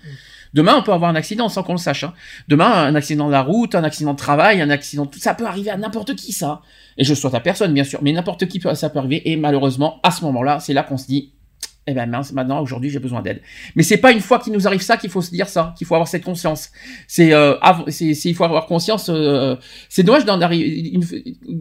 Demain, 0.55 0.77
on 0.79 0.83
peut 0.83 0.93
avoir 0.93 1.11
un 1.11 1.15
accident 1.15 1.51
sans 1.51 1.63
qu'on 1.63 1.73
le 1.73 1.79
sache. 1.79 2.05
Hein. 2.05 2.15
Demain, 2.49 2.71
un 2.71 2.95
accident 2.95 3.27
de 3.27 3.33
la 3.33 3.43
route, 3.43 3.75
un 3.75 3.85
accident 3.85 4.13
de 4.13 4.19
travail, 4.19 4.63
un 4.63 4.71
accident, 4.71 5.05
tout 5.05 5.19
ça 5.19 5.35
peut 5.35 5.47
arriver 5.47 5.71
à 5.71 5.77
n'importe 5.77 6.15
qui, 6.15 6.33
ça. 6.33 6.63
Et 6.97 7.05
je 7.05 7.15
souhaite 7.15 7.35
à 7.35 7.41
personne, 7.41 7.75
bien 7.75 7.85
sûr, 7.85 8.01
mais 8.03 8.13
n'importe 8.13 8.47
qui 8.47 8.59
peut, 8.59 8.75
ça 8.75 8.89
peut 8.89 8.99
arriver. 8.99 9.31
Et 9.31 9.37
malheureusement, 9.37 10.01
à 10.03 10.11
ce 10.11 10.25
moment-là, 10.25 10.59
c'est 10.61 10.73
là 10.73 10.83
qu'on 10.83 10.97
se 10.97 11.07
dit, 11.07 11.33
eh 11.87 11.95
ben 11.95 12.07
mince, 12.07 12.33
maintenant 12.33 12.61
aujourd'hui 12.63 12.91
j'ai 12.91 13.01
besoin 13.01 13.23
d'aide. 13.23 13.41
Mais 13.75 13.83
c'est 13.83 13.97
pas 13.97 14.13
une 14.13 14.21
fois 14.21 14.39
qu'il 14.39 14.53
nous 14.53 14.69
arrive 14.69 14.83
ça 14.83 14.97
qu'il 14.97 15.11
faut 15.11 15.23
se 15.23 15.31
dire 15.31 15.49
ça, 15.49 15.75
qu'il 15.77 15.87
faut 15.87 15.95
avoir 15.95 16.07
cette 16.07 16.23
conscience. 16.23 16.71
C'est, 17.09 17.33
euh, 17.33 17.57
il 18.01 18.35
faut 18.35 18.45
avoir 18.45 18.67
conscience. 18.67 19.09
Euh, 19.09 19.57
c'est 19.89 20.05
dommage 20.05 20.25
d'en 20.25 20.41
arriver. 20.41 20.99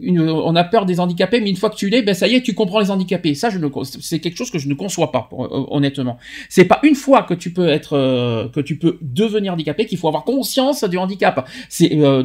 on 0.08 0.54
a 0.54 0.64
peur 0.64 0.86
des 0.86 1.00
handicapés, 1.00 1.40
mais 1.40 1.50
une 1.50 1.56
fois 1.56 1.70
que 1.70 1.76
tu 1.76 1.88
l'es, 1.88 2.02
ben 2.02 2.14
ça 2.14 2.28
y 2.28 2.34
est, 2.34 2.42
tu 2.42 2.54
comprends 2.54 2.78
les 2.78 2.90
handicapés. 2.92 3.34
Ça, 3.34 3.50
je 3.50 3.58
ne, 3.58 3.68
c'est 4.00 4.20
quelque 4.20 4.36
chose 4.36 4.50
que 4.50 4.58
je 4.58 4.68
ne 4.68 4.74
conçois 4.74 5.10
pas, 5.10 5.26
pour, 5.28 5.44
euh, 5.44 5.66
honnêtement. 5.70 6.18
C'est 6.48 6.66
pas 6.66 6.78
une 6.84 6.94
fois 6.94 7.24
que 7.24 7.34
tu 7.34 7.52
peux 7.52 7.68
être, 7.68 7.96
euh, 7.96 8.48
que 8.48 8.60
tu 8.60 8.78
peux 8.78 8.98
devenir 9.02 9.54
handicapé 9.54 9.86
qu'il 9.86 9.98
faut 9.98 10.08
avoir 10.08 10.24
conscience 10.24 10.84
du 10.84 10.98
handicap. 10.98 11.48
C'est 11.68 11.98
euh, 11.98 12.24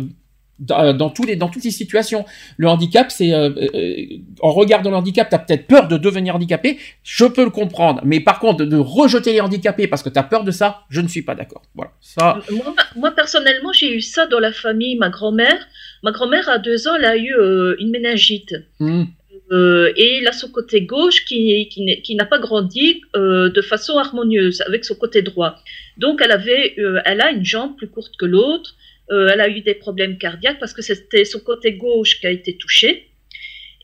dans, 0.59 0.93
dans, 0.93 1.09
tous 1.09 1.23
les, 1.23 1.35
dans 1.35 1.49
toutes 1.49 1.63
les 1.63 1.71
situations. 1.71 2.25
Le 2.57 2.67
handicap, 2.67 3.11
c'est 3.11 3.33
euh, 3.33 3.49
euh, 3.73 4.05
en 4.41 4.51
regardant 4.51 4.89
le 4.89 4.95
handicap, 4.97 5.29
tu 5.29 5.35
as 5.35 5.39
peut-être 5.39 5.67
peur 5.67 5.87
de 5.87 5.97
devenir 5.97 6.35
handicapé, 6.35 6.77
je 7.03 7.25
peux 7.25 7.43
le 7.43 7.49
comprendre. 7.49 8.01
Mais 8.03 8.19
par 8.19 8.39
contre, 8.39 8.59
de, 8.59 8.65
de 8.65 8.77
rejeter 8.77 9.33
les 9.33 9.41
handicapés 9.41 9.87
parce 9.87 10.03
que 10.03 10.09
tu 10.09 10.19
as 10.19 10.23
peur 10.23 10.43
de 10.43 10.51
ça, 10.51 10.83
je 10.89 11.01
ne 11.01 11.07
suis 11.07 11.21
pas 11.21 11.35
d'accord. 11.35 11.61
Voilà. 11.75 11.91
Ça... 12.01 12.39
Moi, 12.51 12.75
moi 12.95 13.11
personnellement, 13.11 13.73
j'ai 13.73 13.93
eu 13.93 14.01
ça 14.01 14.27
dans 14.27 14.39
la 14.39 14.51
famille. 14.51 14.95
Ma 14.95 15.09
grand-mère, 15.09 15.67
ma 16.03 16.11
grand-mère 16.11 16.49
à 16.49 16.57
deux 16.57 16.87
ans, 16.87 16.95
elle 16.97 17.05
a 17.05 17.17
eu 17.17 17.33
euh, 17.33 17.75
une 17.79 17.91
méningite. 17.91 18.55
Mmh. 18.79 19.05
Euh, 19.51 19.93
et 19.95 20.17
il 20.17 20.27
a 20.27 20.33
son 20.33 20.49
côté 20.49 20.81
gauche 20.81 21.23
qui, 21.23 21.69
qui, 21.69 22.01
qui 22.01 22.15
n'a 22.15 22.25
pas 22.25 22.39
grandi 22.39 23.01
euh, 23.15 23.49
de 23.49 23.61
façon 23.61 23.97
harmonieuse 23.97 24.61
avec 24.61 24.83
son 24.83 24.95
côté 24.95 25.21
droit. 25.21 25.55
Donc 25.97 26.21
elle 26.21 26.31
avait, 26.31 26.73
euh, 26.79 26.99
elle 27.05 27.21
a 27.21 27.31
une 27.31 27.45
jambe 27.45 27.77
plus 27.77 27.87
courte 27.87 28.17
que 28.17 28.25
l'autre. 28.25 28.75
Euh, 29.09 29.29
elle 29.31 29.41
a 29.41 29.47
eu 29.47 29.61
des 29.61 29.73
problèmes 29.73 30.17
cardiaques 30.17 30.59
parce 30.59 30.73
que 30.73 30.81
c'était 30.81 31.23
son 31.23 31.39
côté 31.39 31.73
gauche 31.73 32.19
qui 32.19 32.27
a 32.27 32.31
été 32.31 32.57
touché. 32.57 33.09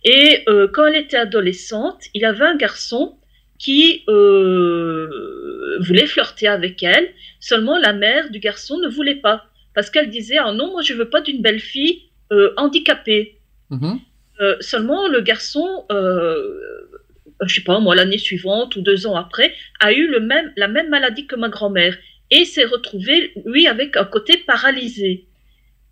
Et 0.04 0.44
euh, 0.50 0.68
quand 0.68 0.86
elle 0.86 0.96
était 0.96 1.18
adolescente, 1.18 2.04
il 2.14 2.26
avait 2.26 2.46
un 2.46 2.58
garçon 2.58 3.18
qui 3.58 4.04
euh, 4.10 5.78
voulait 5.80 6.08
flirter 6.08 6.48
avec 6.48 6.84
elle. 6.84 7.10
Seulement 7.40 7.78
la 7.78 7.94
mère 7.94 8.30
du 8.32 8.40
garçon 8.40 8.78
ne 8.80 8.90
voulait 8.90 9.16
pas 9.16 9.46
parce 9.74 9.90
qu'elle 9.90 10.10
disait 10.10 10.38
ah 10.38 10.52
non 10.52 10.72
moi 10.72 10.82
je 10.82 10.94
veux 10.94 11.10
pas 11.10 11.22
d'une 11.22 11.42
belle 11.42 11.60
fille 11.60 12.10
handicapée. 12.58 13.40
Mmh. 13.70 13.96
seulement 14.60 15.08
le 15.08 15.22
garçon 15.22 15.86
je 15.90 17.56
sais 17.56 17.62
pas 17.62 17.80
moi 17.80 17.96
l'année 17.96 18.18
suivante 18.18 18.76
ou 18.76 18.82
deux 18.82 19.08
ans 19.08 19.16
après 19.16 19.54
a 19.80 19.94
eu 19.94 20.08
le 20.08 20.20
même 20.20 20.52
la 20.58 20.68
même 20.68 20.90
maladie 20.90 21.26
que 21.26 21.36
ma 21.36 21.50
grand-mère 21.50 21.98
et 22.34 22.46
s'est 22.46 22.66
retrouvé, 22.66 23.32
lui, 23.46 23.68
avec 23.68 23.96
un 23.96 24.06
côté 24.06 24.38
paralysé. 24.38 25.28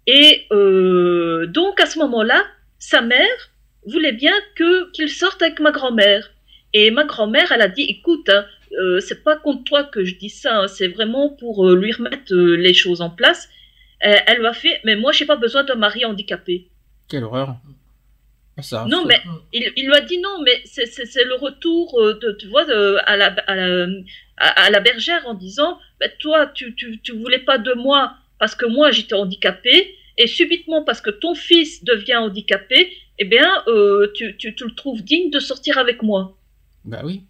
Et 0.07 0.47
euh, 0.51 1.45
donc, 1.45 1.79
à 1.79 1.85
ce 1.85 1.99
moment-là, 1.99 2.43
sa 2.79 3.01
mère 3.01 3.51
voulait 3.85 4.11
bien 4.11 4.33
que 4.55 4.91
qu'il 4.91 5.09
sorte 5.09 5.41
avec 5.43 5.59
ma 5.59 5.71
grand-mère. 5.71 6.31
Et 6.73 6.89
ma 6.89 7.03
grand-mère, 7.03 7.51
elle 7.51 7.61
a 7.61 7.67
dit, 7.67 7.83
écoute, 7.83 8.27
hein, 8.29 8.45
euh, 8.79 8.99
c'est 8.99 9.23
pas 9.23 9.35
contre 9.37 9.63
toi 9.65 9.83
que 9.83 10.03
je 10.03 10.15
dis 10.15 10.29
ça, 10.29 10.61
hein, 10.61 10.67
c'est 10.67 10.87
vraiment 10.87 11.29
pour 11.29 11.67
euh, 11.67 11.75
lui 11.75 11.91
remettre 11.91 12.33
euh, 12.33 12.55
les 12.55 12.73
choses 12.73 13.01
en 13.01 13.11
place. 13.11 13.49
elle 13.99 14.39
lui 14.39 14.47
a 14.47 14.53
fait, 14.53 14.79
mais 14.83 14.95
moi, 14.95 15.11
j'ai 15.11 15.25
pas 15.25 15.35
besoin 15.35 15.63
d'un 15.63 15.75
mari 15.75 16.05
handicapé. 16.05 16.67
Quelle 17.07 17.23
horreur. 17.23 17.55
Ça, 18.61 18.85
non, 18.87 19.05
mais 19.05 19.19
il, 19.53 19.71
il, 19.75 19.85
lui 19.85 19.93
a 19.93 20.01
dit 20.01 20.19
non, 20.19 20.41
mais 20.43 20.61
c'est 20.65 21.23
le 21.23 21.35
retour 21.35 21.99
de, 21.99 22.31
tu 22.33 22.47
vois, 22.47 22.65
de, 22.65 22.97
à, 23.05 23.15
la, 23.17 23.27
à, 23.47 23.55
la, 23.55 23.87
à, 24.37 24.69
la 24.69 24.79
bergère 24.79 25.25
en 25.25 25.33
disant 25.33 25.79
bah, 26.01 26.07
Toi, 26.19 26.47
tu, 26.47 26.75
tu, 26.75 26.99
tu 26.99 27.13
voulais 27.13 27.39
pas 27.39 27.57
de 27.57 27.73
moi 27.73 28.13
parce 28.39 28.55
que 28.55 28.65
moi 28.65 28.91
j'étais 28.91 29.13
handicapé, 29.13 29.95
et 30.17 30.27
subitement 30.27 30.83
parce 30.83 30.99
que 30.99 31.11
ton 31.11 31.35
fils 31.35 31.83
devient 31.83 32.17
handicapé, 32.17 32.91
eh 33.19 33.25
bien, 33.25 33.47
euh, 33.67 34.11
tu, 34.15 34.35
tu, 34.37 34.53
le 34.59 34.75
trouves 34.75 35.03
digne 35.03 35.29
de 35.29 35.39
sortir 35.39 35.77
avec 35.77 36.01
moi. 36.01 36.37
Bah 36.83 37.01
oui. 37.03 37.23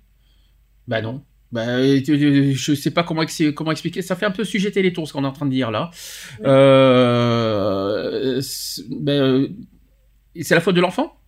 Bah 0.87 1.01
non. 1.01 1.21
Bah, 1.51 1.83
je 1.83 2.73
sais 2.73 2.91
pas 2.91 3.03
comment, 3.03 3.25
comment 3.53 3.71
expliquer. 3.71 4.01
Ça 4.01 4.15
fait 4.15 4.25
un 4.25 4.31
peu 4.31 4.45
sujet 4.45 4.71
télétour 4.71 5.05
ce 5.05 5.13
qu'on 5.13 5.25
est 5.25 5.27
en 5.27 5.33
train 5.33 5.45
de 5.45 5.51
dire 5.51 5.69
là. 5.69 5.91
Oui. 6.39 6.45
Euh, 6.47 8.41
bah, 8.89 9.37
c'est 10.41 10.55
la 10.55 10.61
faute 10.61 10.75
de 10.75 10.81
l'enfant? 10.81 11.20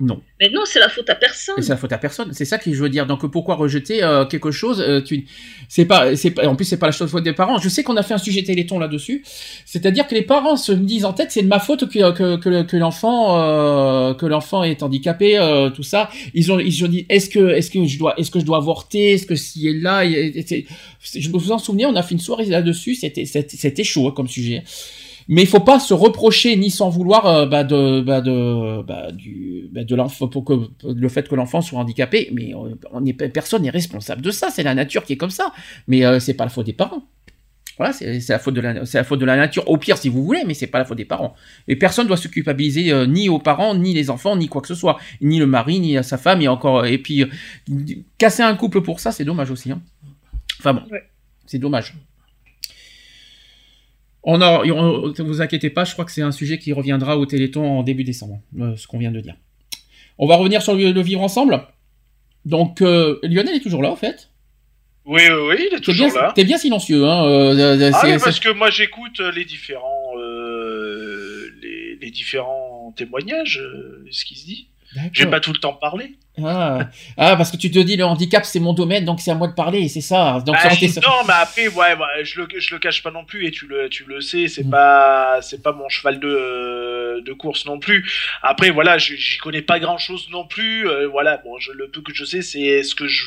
Non. 0.00 0.20
Mais 0.40 0.50
non, 0.50 0.62
c'est 0.64 0.80
la 0.80 0.88
faute 0.88 1.08
à 1.08 1.14
personne. 1.14 1.54
C'est 1.60 1.68
la 1.68 1.76
faute 1.76 1.92
à 1.92 1.98
personne. 1.98 2.32
C'est 2.32 2.44
ça 2.44 2.58
que 2.58 2.72
je 2.72 2.82
veux 2.82 2.88
dire. 2.88 3.06
Donc 3.06 3.24
pourquoi 3.30 3.54
rejeter 3.54 4.02
euh, 4.02 4.24
quelque 4.24 4.50
chose 4.50 4.80
euh, 4.80 5.00
tu... 5.00 5.24
C'est 5.68 5.84
pas, 5.84 6.16
c'est 6.16 6.32
pas. 6.32 6.48
En 6.48 6.56
plus, 6.56 6.64
c'est 6.64 6.78
pas 6.78 6.88
la 6.88 6.92
faute 6.92 7.22
des 7.22 7.32
parents. 7.32 7.58
Je 7.58 7.68
sais 7.68 7.84
qu'on 7.84 7.96
a 7.96 8.02
fait 8.02 8.14
un 8.14 8.18
sujet 8.18 8.42
Téléthon 8.42 8.80
là-dessus. 8.80 9.22
C'est-à-dire 9.64 10.08
que 10.08 10.14
les 10.16 10.22
parents 10.22 10.56
se 10.56 10.72
disent 10.72 11.04
en 11.04 11.12
tête, 11.12 11.30
c'est 11.30 11.42
de 11.42 11.46
ma 11.46 11.60
faute 11.60 11.88
que 11.88 12.12
que, 12.12 12.36
que, 12.36 12.62
que 12.62 12.76
l'enfant 12.76 13.38
euh, 13.38 14.14
que 14.14 14.26
l'enfant 14.26 14.64
est 14.64 14.82
handicapé, 14.82 15.38
tout 15.76 15.84
ça. 15.84 16.10
Ils 16.34 16.50
ont 16.50 16.58
ils 16.58 16.84
ont 16.84 16.88
dit 16.88 17.06
est-ce 17.08 17.30
que 17.30 17.50
est-ce 17.50 17.70
que 17.70 17.84
je 17.86 17.98
dois 17.98 18.18
est-ce 18.18 18.32
que 18.32 18.40
je 18.40 18.44
dois 18.44 18.56
avorter, 18.56 19.12
est-ce 19.12 19.26
que 19.26 19.36
si 19.36 19.68
est 19.68 19.74
là, 19.74 20.04
je 20.04 21.28
me 21.28 21.38
vous 21.38 21.52
en 21.52 21.58
souvenir, 21.58 21.88
on 21.88 21.94
a 21.94 22.02
fait 22.02 22.14
une 22.14 22.20
soirée 22.20 22.46
là-dessus. 22.46 22.96
C'était 22.96 23.24
c'était 23.24 23.84
chaud 23.84 24.08
hein, 24.08 24.12
comme 24.14 24.28
sujet 24.28 24.64
mais 25.28 25.42
il 25.42 25.48
faut 25.48 25.60
pas 25.60 25.80
se 25.80 25.94
reprocher 25.94 26.56
ni 26.56 26.70
s'en 26.70 26.90
vouloir 26.90 27.26
euh, 27.26 27.46
bah, 27.46 27.64
de 27.64 28.00
bah, 28.00 28.20
de 28.20 28.82
bah, 28.82 29.10
du 29.12 29.68
de 29.72 29.94
l'enfant 29.94 30.28
pour 30.28 30.44
que 30.44 30.54
le 30.84 31.08
fait 31.08 31.28
que 31.28 31.34
l'enfant 31.34 31.60
soit 31.60 31.78
handicapé 31.78 32.30
mais 32.32 32.52
on, 32.54 33.04
est 33.04 33.12
personne 33.28 33.62
n'est 33.62 33.70
responsable 33.70 34.22
de 34.22 34.30
ça 34.30 34.50
c'est 34.50 34.62
la 34.62 34.74
nature 34.74 35.04
qui 35.04 35.14
est 35.14 35.16
comme 35.16 35.30
ça 35.30 35.52
mais 35.88 36.04
euh, 36.04 36.20
c'est 36.20 36.34
pas 36.34 36.44
la 36.44 36.50
faute 36.50 36.66
des 36.66 36.72
parents 36.72 37.04
voilà, 37.76 37.92
c'est 37.92 38.28
la 38.28 38.38
faute 38.38 38.54
de 38.54 38.60
la, 38.60 38.86
c'est 38.86 38.98
la 38.98 39.04
faute 39.04 39.18
de 39.18 39.24
la 39.24 39.36
nature. 39.36 39.68
Au 39.68 39.76
pire, 39.76 39.98
si 39.98 40.08
vous 40.08 40.22
voulez, 40.24 40.44
mais 40.46 40.54
c'est 40.54 40.68
pas 40.68 40.78
la 40.78 40.84
faute 40.84 40.96
des 40.96 41.04
parents. 41.04 41.34
Et 41.66 41.74
personne 41.74 42.06
doit 42.06 42.16
se 42.16 42.28
culpabiliser 42.28 42.92
euh, 42.92 43.04
ni 43.04 43.28
aux 43.28 43.40
parents, 43.40 43.74
ni 43.74 43.92
les 43.92 44.10
enfants, 44.10 44.36
ni 44.36 44.48
quoi 44.48 44.60
que 44.62 44.68
ce 44.68 44.76
soit, 44.76 44.98
ni 45.20 45.40
le 45.40 45.46
mari, 45.46 45.80
ni 45.80 45.96
à 45.96 46.04
sa 46.04 46.16
femme, 46.16 46.40
et 46.40 46.46
encore. 46.46 46.86
Et 46.86 46.98
puis 46.98 47.24
casser 48.16 48.44
un 48.44 48.54
couple 48.54 48.80
pour 48.80 49.00
ça, 49.00 49.10
c'est 49.10 49.24
dommage 49.24 49.50
aussi. 49.50 49.72
Hein. 49.72 49.82
Enfin 50.60 50.74
bon, 50.74 50.82
c'est 51.46 51.58
dommage. 51.58 51.94
On 54.26 54.38
ne 54.38 55.22
vous 55.22 55.42
inquiétez 55.42 55.68
pas, 55.70 55.84
je 55.84 55.92
crois 55.92 56.04
que 56.06 56.12
c'est 56.12 56.22
un 56.22 56.32
sujet 56.32 56.58
qui 56.58 56.72
reviendra 56.72 57.18
au 57.18 57.26
Téléthon 57.26 57.78
en 57.78 57.82
début 57.82 58.04
décembre, 58.04 58.40
euh, 58.58 58.74
ce 58.76 58.86
qu'on 58.86 58.98
vient 58.98 59.12
de 59.12 59.20
dire. 59.20 59.36
On 60.16 60.26
va 60.26 60.36
revenir 60.36 60.62
sur 60.62 60.74
le, 60.74 61.00
vivre 61.02 61.20
ensemble. 61.20 61.60
Donc, 62.46 62.80
euh, 62.80 63.18
Lionel 63.22 63.56
est 63.56 63.60
toujours 63.60 63.82
là, 63.82 63.90
en 63.90 63.96
fait. 63.96 64.30
Oui, 65.04 65.20
oui, 65.28 65.48
oui, 65.48 65.68
il 65.70 65.76
est 65.76 65.80
toujours 65.80 66.10
bien, 66.10 66.22
là. 66.22 66.32
T'es 66.34 66.44
bien 66.44 66.56
silencieux, 66.56 67.04
hein. 67.04 67.26
Euh, 67.26 67.90
ah 67.92 68.00
oui, 68.04 68.16
parce 68.22 68.40
que 68.40 68.48
moi 68.48 68.70
j'écoute 68.70 69.20
les 69.34 69.44
différents, 69.44 70.14
les, 71.60 72.10
différents 72.10 72.94
témoignages, 72.96 73.60
ce 74.10 74.24
qui 74.24 74.36
se 74.36 74.46
dit. 74.46 74.68
J'ai 75.12 75.26
pas 75.26 75.40
tout 75.40 75.52
le 75.52 75.58
temps 75.58 75.74
parlé. 75.74 76.16
Ah. 76.42 76.88
ah. 77.16 77.36
parce 77.36 77.52
que 77.52 77.56
tu 77.56 77.70
te 77.70 77.78
dis 77.78 77.96
le 77.96 78.04
handicap 78.04 78.44
c'est 78.44 78.58
mon 78.58 78.72
domaine 78.72 79.04
donc 79.04 79.20
c'est 79.20 79.30
à 79.30 79.36
moi 79.36 79.46
de 79.46 79.52
parler 79.52 79.88
c'est 79.88 80.00
ça. 80.00 80.42
Donc 80.44 80.56
bah, 80.56 80.68
non 81.06 81.24
mais 81.26 81.34
après 81.34 81.68
ouais, 81.68 82.24
je 82.24 82.40
le 82.40 82.48
je 82.58 82.74
le 82.74 82.80
cache 82.80 83.04
pas 83.04 83.12
non 83.12 83.24
plus 83.24 83.46
et 83.46 83.52
tu 83.52 83.68
le 83.68 83.88
tu 83.88 84.04
le 84.04 84.20
sais 84.20 84.48
c'est 84.48 84.64
mm. 84.64 84.70
pas 84.70 85.38
c'est 85.42 85.62
pas 85.62 85.72
mon 85.72 85.88
cheval 85.88 86.18
de 86.18 87.22
de 87.24 87.32
course 87.34 87.66
non 87.66 87.78
plus. 87.78 88.10
Après 88.42 88.70
voilà 88.70 88.98
j'y 88.98 89.38
connais 89.38 89.62
pas 89.62 89.78
grand 89.78 89.98
chose 89.98 90.28
non 90.30 90.44
plus 90.44 90.88
euh, 90.88 91.06
voilà 91.06 91.36
bon 91.36 91.56
je, 91.58 91.70
le 91.70 91.88
peu 91.88 92.00
que 92.00 92.12
je 92.12 92.24
sais 92.24 92.42
c'est 92.42 92.82
ce 92.82 92.96
que 92.96 93.06
je 93.06 93.26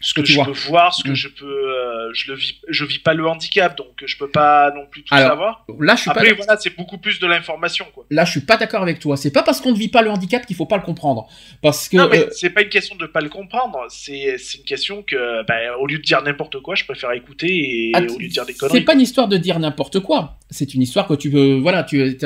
ce 0.00 0.14
que, 0.14 0.24
je 0.24 0.40
peux 0.40 0.50
voir, 0.68 0.94
ce 0.94 1.02
que 1.02 1.10
mm. 1.10 1.14
je 1.14 1.28
peux, 1.28 1.46
euh, 1.46 2.10
je 2.12 2.30
le 2.30 2.36
vis, 2.36 2.60
je 2.68 2.84
vis 2.84 2.98
pas 2.98 3.14
le 3.14 3.26
handicap, 3.26 3.76
donc 3.76 4.02
je 4.04 4.16
peux 4.16 4.30
pas 4.30 4.70
non 4.72 4.86
plus 4.86 5.02
tout 5.02 5.14
savoir. 5.14 5.64
Là, 5.80 5.96
je 5.96 6.02
suis 6.02 6.10
Après, 6.10 6.32
voilà, 6.34 6.56
c'est 6.58 6.76
beaucoup 6.76 6.98
plus 6.98 7.18
de 7.18 7.26
l'information, 7.26 7.86
quoi. 7.94 8.04
Là, 8.10 8.24
je 8.24 8.32
suis 8.32 8.40
pas 8.40 8.56
d'accord 8.56 8.82
avec 8.82 8.98
toi. 8.98 9.16
C'est 9.16 9.30
pas 9.30 9.42
parce 9.42 9.60
qu'on 9.60 9.72
ne 9.72 9.78
vit 9.78 9.88
pas 9.88 10.02
le 10.02 10.10
handicap 10.10 10.44
qu'il 10.44 10.56
faut 10.56 10.66
pas 10.66 10.76
le 10.76 10.82
comprendre, 10.82 11.28
parce 11.62 11.88
que. 11.88 11.96
Non, 11.96 12.08
mais 12.10 12.24
euh, 12.24 12.30
c'est 12.30 12.50
pas 12.50 12.62
une 12.62 12.68
question 12.68 12.96
de 12.96 13.06
pas 13.06 13.20
le 13.20 13.28
comprendre. 13.28 13.78
C'est, 13.88 14.36
c'est 14.38 14.58
une 14.58 14.64
question 14.64 15.02
que, 15.02 15.44
ben, 15.46 15.72
au 15.80 15.86
lieu 15.86 15.98
de 15.98 16.02
dire 16.02 16.22
n'importe 16.22 16.60
quoi, 16.60 16.74
je 16.74 16.84
préfère 16.84 17.12
écouter 17.12 17.46
et 17.48 17.92
ah, 17.94 18.00
au 18.00 18.18
lieu 18.18 18.28
de 18.28 18.32
dire 18.32 18.44
des 18.44 18.54
conneries. 18.54 18.78
C'est 18.78 18.84
pas 18.84 18.94
une 18.94 19.00
histoire 19.00 19.28
de 19.28 19.36
dire 19.36 19.58
n'importe 19.58 20.00
quoi. 20.00 20.38
C'est 20.50 20.74
une 20.74 20.82
histoire 20.82 21.06
que 21.06 21.14
tu 21.14 21.30
veux, 21.30 21.56
voilà, 21.56 21.82
tu, 21.84 22.16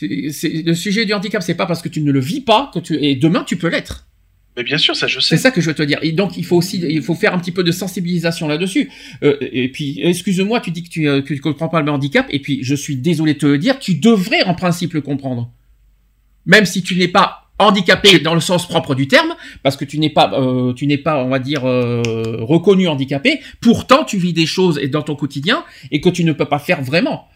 le 0.00 0.74
sujet 0.74 1.04
du 1.04 1.12
handicap, 1.12 1.42
c'est 1.42 1.56
pas 1.56 1.66
parce 1.66 1.82
que 1.82 1.88
tu 1.88 2.00
ne 2.00 2.12
le 2.12 2.20
vis 2.20 2.40
pas 2.40 2.70
que 2.72 2.78
tu, 2.78 2.94
et 3.02 3.14
demain 3.16 3.44
tu 3.44 3.56
peux 3.56 3.68
l'être. 3.68 4.06
Mais 4.56 4.62
bien 4.62 4.78
sûr, 4.78 4.94
ça 4.94 5.06
je 5.06 5.18
sais. 5.20 5.36
C'est 5.36 5.42
ça 5.42 5.50
que 5.50 5.60
je 5.60 5.68
veux 5.68 5.74
te 5.74 5.82
dire. 5.82 5.98
Et 6.02 6.12
donc 6.12 6.36
il 6.36 6.44
faut 6.44 6.56
aussi, 6.56 6.78
il 6.78 7.02
faut 7.02 7.14
faire 7.14 7.34
un 7.34 7.38
petit 7.38 7.52
peu 7.52 7.64
de 7.64 7.72
sensibilisation 7.72 8.46
là-dessus. 8.46 8.90
Euh, 9.22 9.36
et 9.40 9.68
puis, 9.70 10.00
excuse-moi, 10.02 10.60
tu 10.60 10.70
dis 10.70 10.84
que 10.84 10.88
tu, 10.88 11.08
euh, 11.08 11.22
que 11.22 11.34
comprends 11.34 11.68
pas 11.68 11.82
le 11.82 11.90
handicap. 11.90 12.26
Et 12.30 12.38
puis, 12.38 12.60
je 12.62 12.74
suis 12.74 12.96
désolé 12.96 13.34
de 13.34 13.38
te 13.38 13.46
le 13.46 13.58
dire, 13.58 13.78
tu 13.78 13.96
devrais 13.96 14.44
en 14.44 14.54
principe 14.54 14.94
le 14.94 15.00
comprendre, 15.00 15.50
même 16.46 16.66
si 16.66 16.82
tu 16.82 16.96
n'es 16.96 17.08
pas 17.08 17.44
handicapé 17.58 18.18
dans 18.18 18.34
le 18.34 18.40
sens 18.40 18.66
propre 18.66 18.94
du 18.94 19.06
terme, 19.06 19.34
parce 19.62 19.76
que 19.76 19.84
tu 19.84 19.98
n'es 19.98 20.10
pas, 20.10 20.32
euh, 20.34 20.72
tu 20.72 20.86
n'es 20.86 20.98
pas, 20.98 21.22
on 21.24 21.28
va 21.28 21.38
dire, 21.38 21.64
euh, 21.64 22.02
reconnu 22.40 22.88
handicapé. 22.88 23.40
Pourtant, 23.60 24.04
tu 24.04 24.18
vis 24.18 24.32
des 24.32 24.46
choses 24.46 24.80
dans 24.90 25.02
ton 25.02 25.14
quotidien 25.14 25.64
et 25.90 26.00
que 26.00 26.08
tu 26.08 26.24
ne 26.24 26.32
peux 26.32 26.46
pas 26.46 26.58
faire 26.58 26.82
vraiment. 26.82 27.28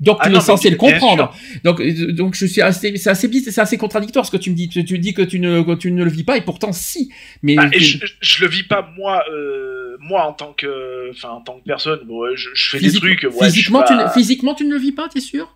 Donc 0.00 0.22
tu 0.22 0.30
ah 0.30 0.36
es 0.36 0.40
censé 0.40 0.70
le 0.70 0.76
comprendre. 0.76 1.34
Donc 1.62 1.80
euh, 1.80 2.12
donc 2.12 2.34
je 2.34 2.46
suis 2.46 2.62
assez 2.62 2.96
c'est 2.96 3.10
assez 3.10 3.30
c'est 3.50 3.60
assez 3.60 3.76
contradictoire 3.76 4.24
ce 4.24 4.30
que 4.30 4.38
tu 4.38 4.50
me 4.50 4.56
dis. 4.56 4.68
Tu, 4.68 4.84
tu 4.84 4.98
dis 4.98 5.12
que 5.12 5.22
tu 5.22 5.38
ne 5.38 5.62
que 5.62 5.74
tu 5.74 5.92
ne 5.92 6.02
le 6.02 6.10
vis 6.10 6.24
pas 6.24 6.38
et 6.38 6.40
pourtant 6.40 6.72
si. 6.72 7.12
Mais 7.42 7.54
bah, 7.54 7.68
je, 7.76 7.98
je, 8.20 8.44
le 8.44 8.50
vis 8.50 8.62
pas 8.62 8.88
moi 8.96 9.22
euh, 9.30 9.96
moi 10.00 10.24
en 10.24 10.32
tant 10.32 10.54
que 10.54 11.10
enfin 11.10 11.30
en 11.30 11.42
tant 11.42 11.58
que 11.58 11.64
personne. 11.64 12.00
Bon, 12.06 12.34
je, 12.34 12.48
je, 12.54 12.70
fais 12.70 12.80
des 12.80 12.92
trucs 12.92 13.24
ouais, 13.24 13.46
physiquement 13.46 13.82
tu 13.82 13.92
ne, 13.92 14.08
physiquement 14.08 14.54
tu 14.54 14.64
ne 14.64 14.72
le 14.72 14.78
vis 14.78 14.92
pas 14.92 15.08
t'es 15.08 15.20
sûr? 15.20 15.54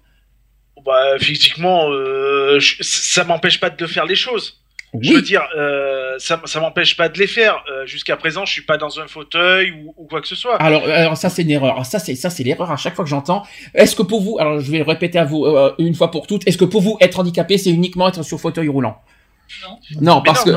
Bah 0.84 1.18
physiquement 1.18 1.90
euh, 1.90 2.58
ça 2.80 3.24
m'empêche 3.24 3.58
pas 3.58 3.70
de 3.70 3.86
faire 3.86 4.04
les 4.04 4.16
choses 4.16 4.60
je 5.00 5.12
veux 5.12 5.22
dire, 5.22 5.42
euh, 5.56 6.14
ça, 6.18 6.40
ça 6.44 6.60
m'empêche 6.60 6.96
pas 6.96 7.08
de 7.08 7.18
les 7.18 7.26
faire. 7.26 7.62
Euh, 7.70 7.86
jusqu'à 7.86 8.16
présent, 8.16 8.44
je 8.44 8.52
suis 8.52 8.62
pas 8.62 8.76
dans 8.76 9.00
un 9.00 9.06
fauteuil 9.06 9.72
ou, 9.72 9.94
ou 9.96 10.06
quoi 10.06 10.20
que 10.20 10.28
ce 10.28 10.36
soit. 10.36 10.56
Alors, 10.56 10.84
alors 10.84 11.16
ça 11.16 11.28
c'est 11.30 11.42
une 11.42 11.50
erreur. 11.50 11.84
Ça 11.84 11.98
c'est 11.98 12.14
ça 12.14 12.30
c'est 12.30 12.44
l'erreur 12.44 12.70
à 12.70 12.76
chaque 12.76 12.94
fois 12.94 13.04
que 13.04 13.10
j'entends. 13.10 13.42
Est-ce 13.74 13.96
que 13.96 14.02
pour 14.02 14.20
vous, 14.20 14.38
alors 14.38 14.60
je 14.60 14.70
vais 14.70 14.78
le 14.78 14.84
répéter 14.84 15.18
à 15.18 15.24
vous 15.24 15.44
euh, 15.44 15.72
une 15.78 15.94
fois 15.94 16.10
pour 16.10 16.26
toutes, 16.26 16.46
est-ce 16.46 16.58
que 16.58 16.64
pour 16.64 16.80
vous 16.80 16.96
être 17.00 17.18
handicapé 17.18 17.58
c'est 17.58 17.70
uniquement 17.70 18.08
être 18.08 18.22
sur 18.22 18.38
fauteuil 18.38 18.68
roulant? 18.68 18.96
Non. 19.62 19.78
Non, 20.00 20.22
parce 20.24 20.42
que 20.42 20.50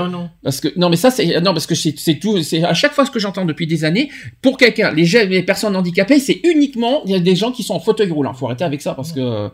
parce 0.43 0.61
que 0.61 0.69
non, 0.77 0.89
mais 0.89 0.95
ça 0.95 1.11
c'est 1.11 1.41
non 1.41 1.51
parce 1.51 1.67
que 1.67 1.75
c'est 1.75 2.19
tout. 2.19 2.41
C'est 2.41 2.63
à 2.63 2.73
chaque 2.73 2.93
fois 2.93 3.05
ce 3.05 3.11
que 3.11 3.19
j'entends 3.19 3.45
depuis 3.45 3.67
des 3.67 3.83
années. 3.83 4.09
Pour 4.41 4.57
quelqu'un, 4.57 4.91
les 4.91 5.05
les 5.25 5.43
personnes 5.43 5.75
handicapées, 5.75 6.19
c'est 6.19 6.39
uniquement 6.43 7.01
il 7.05 7.11
y 7.11 7.15
a 7.15 7.19
des 7.19 7.35
gens 7.35 7.51
qui 7.51 7.63
sont 7.63 7.75
en 7.75 7.79
fauteuil 7.79 8.09
roulant. 8.11 8.33
Faut 8.33 8.45
arrêter 8.45 8.63
avec 8.63 8.81
ça 8.81 8.93
parce 8.93 9.11
que 9.11 9.49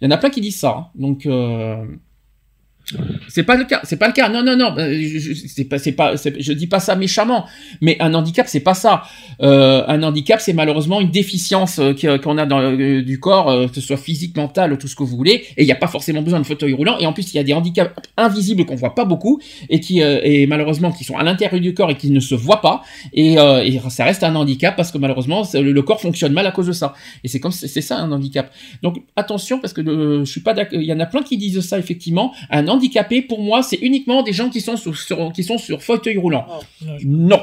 il 0.00 0.04
y 0.04 0.06
en 0.06 0.10
a 0.12 0.16
plein 0.16 0.30
qui 0.30 0.40
disent 0.40 0.60
ça. 0.60 0.76
Hein. 0.78 0.86
Donc 0.94 1.26
euh, 1.26 1.84
c'est 3.28 3.42
pas 3.42 3.56
le 3.56 3.64
cas, 3.64 3.80
c'est 3.84 3.96
pas 3.96 4.06
le 4.06 4.12
cas. 4.12 4.28
Non, 4.28 4.42
non, 4.42 4.56
non. 4.56 4.74
Euh, 4.78 5.02
c'est 5.46 5.64
pas, 5.64 5.78
c'est 5.78 5.92
pas, 5.92 6.14
je 6.16 6.52
dis 6.52 6.66
pas 6.66 6.80
ça 6.80 6.96
méchamment. 6.96 7.46
Mais 7.80 7.96
un 8.00 8.14
handicap, 8.14 8.46
c'est 8.48 8.60
pas 8.60 8.74
ça. 8.74 9.02
Euh, 9.42 9.84
un 9.86 10.02
handicap, 10.02 10.40
c'est 10.40 10.52
malheureusement 10.52 11.00
une 11.00 11.10
déficience 11.10 11.78
euh, 11.78 12.18
qu'on 12.18 12.38
a 12.38 12.46
dans 12.46 12.60
le, 12.60 13.02
du 13.02 13.20
corps, 13.20 13.68
que 13.68 13.74
ce 13.74 13.80
soit 13.80 13.96
physique, 13.96 14.36
mental, 14.36 14.76
tout 14.78 14.88
ce 14.88 14.96
que 14.96 15.02
vous 15.02 15.16
voulez. 15.16 15.44
Et 15.56 15.62
il 15.62 15.66
n'y 15.66 15.72
a 15.72 15.76
pas 15.76 15.86
forcément 15.86 16.22
besoin 16.22 16.40
de 16.40 16.46
fauteuil 16.46 16.72
roulant. 16.72 16.98
Et 16.98 17.06
en 17.06 17.12
plus, 17.12 17.32
il 17.32 17.36
y 17.36 17.40
a 17.40 17.44
des 17.44 17.52
handicaps 17.52 17.92
invisibles 18.16 18.64
qu'on 18.64 18.76
voit 18.76 18.94
pas 18.94 19.04
beaucoup 19.04 19.40
et 19.68 19.80
qui, 19.80 20.00
et 20.00 20.46
malheureusement, 20.46 20.90
qui 20.90 21.04
sont 21.04 21.16
à 21.16 21.22
l'intérieur 21.22 21.60
du 21.60 21.74
corps 21.74 21.90
et 21.90 21.96
qui 21.96 22.10
ne 22.10 22.20
se 22.20 22.34
voient 22.34 22.60
pas. 22.60 22.82
Et, 23.12 23.36
ça 23.90 24.04
reste 24.04 24.22
un 24.22 24.34
handicap 24.34 24.76
parce 24.76 24.90
que 24.90 24.98
malheureusement, 24.98 25.42
le, 25.54 25.82
corps 25.82 26.00
fonctionne 26.00 26.32
mal 26.32 26.46
à 26.46 26.50
cause 26.50 26.66
de 26.66 26.72
ça. 26.72 26.94
Et 27.24 27.28
c'est 27.28 27.40
comme, 27.40 27.52
c'est 27.52 27.80
ça 27.80 27.98
un 27.98 28.10
handicap. 28.12 28.52
Donc 28.82 29.02
attention 29.16 29.58
parce 29.58 29.72
que 29.72 29.82
je 29.84 30.30
suis 30.30 30.40
pas 30.40 30.54
d'accord. 30.54 30.80
Il 30.80 30.86
y 30.86 30.92
en 30.92 31.00
a 31.00 31.06
plein 31.06 31.22
qui 31.22 31.36
disent 31.36 31.60
ça 31.60 31.78
effectivement. 31.78 32.32
Un 32.50 32.68
handicapés, 32.78 33.22
pour 33.22 33.40
moi, 33.40 33.62
c'est 33.62 33.76
uniquement 33.76 34.22
des 34.22 34.32
gens 34.32 34.48
qui 34.48 34.60
sont 34.60 34.76
sur, 34.76 35.32
qui 35.32 35.44
sont 35.44 35.58
sur 35.58 35.82
fauteuil 35.82 36.16
roulant. 36.16 36.46
Oh, 36.48 36.84
non. 37.04 37.40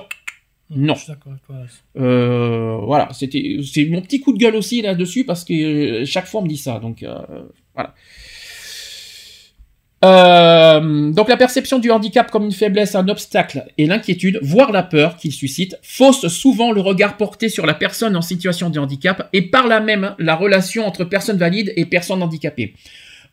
Non. 0.72 0.96
Euh, 1.98 2.78
voilà, 2.82 3.10
c'était 3.14 3.60
c'est 3.64 3.86
mon 3.86 4.02
petit 4.02 4.20
coup 4.20 4.34
de 4.34 4.40
gueule 4.40 4.56
aussi 4.56 4.82
là-dessus 4.82 5.24
parce 5.24 5.44
que 5.44 5.54
euh, 5.54 6.06
chaque 6.06 6.26
fois 6.26 6.42
on 6.42 6.44
me 6.44 6.50
dit 6.50 6.58
ça, 6.58 6.80
donc 6.80 7.04
euh, 7.04 7.16
voilà. 7.76 7.94
donc 11.12 11.30
la 11.30 11.38
perception 11.38 11.78
du 11.78 11.92
handicap 11.92 12.32
comme 12.32 12.46
une 12.46 12.52
faiblesse, 12.52 12.96
un 12.96 13.08
obstacle 13.10 13.66
et 13.78 13.86
l'inquiétude, 13.86 14.40
voire 14.42 14.72
la 14.72 14.82
peur 14.82 15.18
qu'il 15.18 15.34
suscite, 15.34 15.78
fausse 15.84 16.28
souvent 16.30 16.72
le 16.72 16.82
regard 16.82 17.16
porté 17.16 17.48
sur 17.48 17.68
la 17.68 17.76
personne 17.76 18.16
en 18.16 18.24
situation 18.24 18.72
de 18.72 18.80
handicap 18.80 19.30
et 19.34 19.44
par 19.44 19.68
là 19.68 19.80
même 19.80 20.16
la 20.18 20.36
relation 20.36 20.88
entre 20.88 21.04
personnes 21.04 21.38
valides 21.38 21.74
et 21.76 21.86
personnes 21.86 22.24
handicapées. 22.24 22.74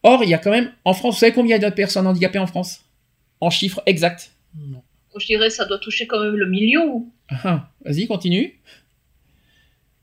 Or, 0.03 0.25
il 0.25 0.31
y 0.31 0.35
a 0.35 0.39
quand 0.39 0.51
même, 0.51 0.73
en 0.85 0.95
France, 0.95 1.15
vous 1.15 1.21
savez 1.21 1.33
combien 1.33 1.57
il 1.57 1.63
y 1.63 1.65
a 1.65 1.71
de 1.71 1.75
personnes 1.75 2.07
handicapées 2.07 2.39
en 2.39 2.47
France? 2.47 2.81
En 3.41 3.51
chiffres 3.51 3.83
exacts 3.87 4.33
Non. 4.57 4.83
Je 5.19 5.27
dirais 5.27 5.51
ça 5.51 5.65
doit 5.67 5.79
toucher 5.79 6.07
quand 6.07 6.21
même 6.21 6.35
le 6.35 6.49
million. 6.49 7.07
Ah, 7.29 7.37
ah. 7.45 7.69
Vas-y, 7.85 8.07
continue. 8.07 8.59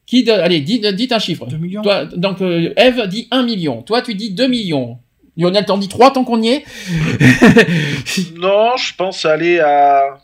Qui 0.05 0.29
Allez, 0.29 0.61
dites, 0.61 1.11
un 1.11 1.19
chiffre. 1.19 1.45
2 1.45 1.57
millions. 1.57 1.81
Toi, 1.81 2.05
donc, 2.05 2.41
euh, 2.41 2.73
Eve 2.77 3.07
dit 3.07 3.27
1 3.31 3.43
million. 3.43 3.81
Toi, 3.81 4.01
tu 4.01 4.15
dis 4.15 4.31
2 4.31 4.47
millions. 4.47 4.99
Lionel 5.37 5.65
t'en 5.65 5.77
dit 5.77 5.87
3 5.87 6.13
tant 6.13 6.23
qu'on 6.23 6.41
y 6.41 6.49
est? 6.49 6.63
Non, 8.35 8.75
je 8.77 8.95
pense 8.95 9.25
aller 9.25 9.59
à. 9.59 10.19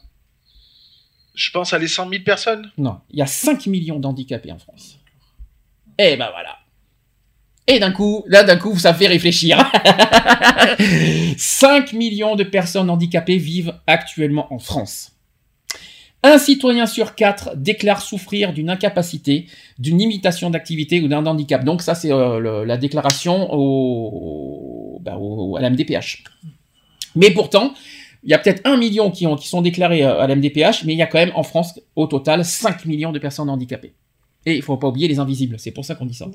Je 1.36 1.52
pense 1.52 1.74
aller 1.74 1.88
100 1.88 2.10
000 2.10 2.24
personnes. 2.24 2.72
Non, 2.78 3.00
il 3.12 3.20
y 3.20 3.22
a 3.22 3.28
5 3.28 3.68
millions 3.68 4.00
d'handicapés 4.00 4.52
en 4.52 4.58
France. 4.58 4.98
Eh 5.98 6.18
ben 6.18 6.30
voilà. 6.32 6.58
Et 7.68 7.80
d'un 7.80 7.92
coup, 7.92 8.24
là 8.28 8.44
d'un 8.44 8.58
coup, 8.58 8.78
ça 8.78 8.94
fait 8.94 9.08
réfléchir. 9.08 9.58
5 11.38 11.94
millions 11.94 12.36
de 12.36 12.44
personnes 12.44 12.90
handicapées 12.90 13.38
vivent 13.38 13.74
actuellement 13.88 14.54
en 14.54 14.60
France. 14.60 15.14
Un 16.22 16.38
citoyen 16.40 16.88
sur 16.88 17.14
quatre 17.14 17.56
déclare 17.56 18.02
souffrir 18.02 18.52
d'une 18.52 18.70
incapacité, 18.72 19.46
d'une 19.78 20.00
limitation 20.00 20.50
d'activité 20.50 21.00
ou 21.02 21.08
d'un 21.08 21.26
handicap. 21.26 21.64
Donc 21.64 21.82
ça, 21.82 21.94
c'est 21.94 22.12
euh, 22.12 22.66
la 22.66 22.78
déclaration 22.78 23.48
au, 23.52 25.00
bah, 25.02 25.20
à 25.58 25.62
la 25.62 25.70
MDPH. 25.70 26.24
Mais 27.16 27.30
pourtant, 27.32 27.74
il 28.24 28.32
y 28.32 28.34
a 28.34 28.40
peut-être 28.40 28.62
un 28.66 28.76
million 28.76 29.12
qui, 29.12 29.28
qui 29.36 29.48
sont 29.48 29.62
déclarés 29.62 30.02
à 30.02 30.26
la 30.26 30.36
MDPH, 30.36 30.84
mais 30.86 30.94
il 30.94 30.98
y 30.98 31.04
a 31.04 31.08
quand 31.08 31.20
même 31.20 31.32
en 31.36 31.44
France, 31.44 31.80
au 31.96 32.08
total, 32.08 32.44
5 32.44 32.86
millions 32.86 33.12
de 33.12 33.20
personnes 33.20 33.50
handicapées. 33.50 33.94
Et 34.46 34.56
il 34.56 34.62
faut 34.62 34.78
pas 34.78 34.88
oublier 34.88 35.08
les 35.08 35.20
invisibles, 35.20 35.56
c'est 35.58 35.72
pour 35.72 35.86
ça 35.86 35.96
qu'on 35.96 36.06
dit 36.06 36.14
ça. 36.14 36.30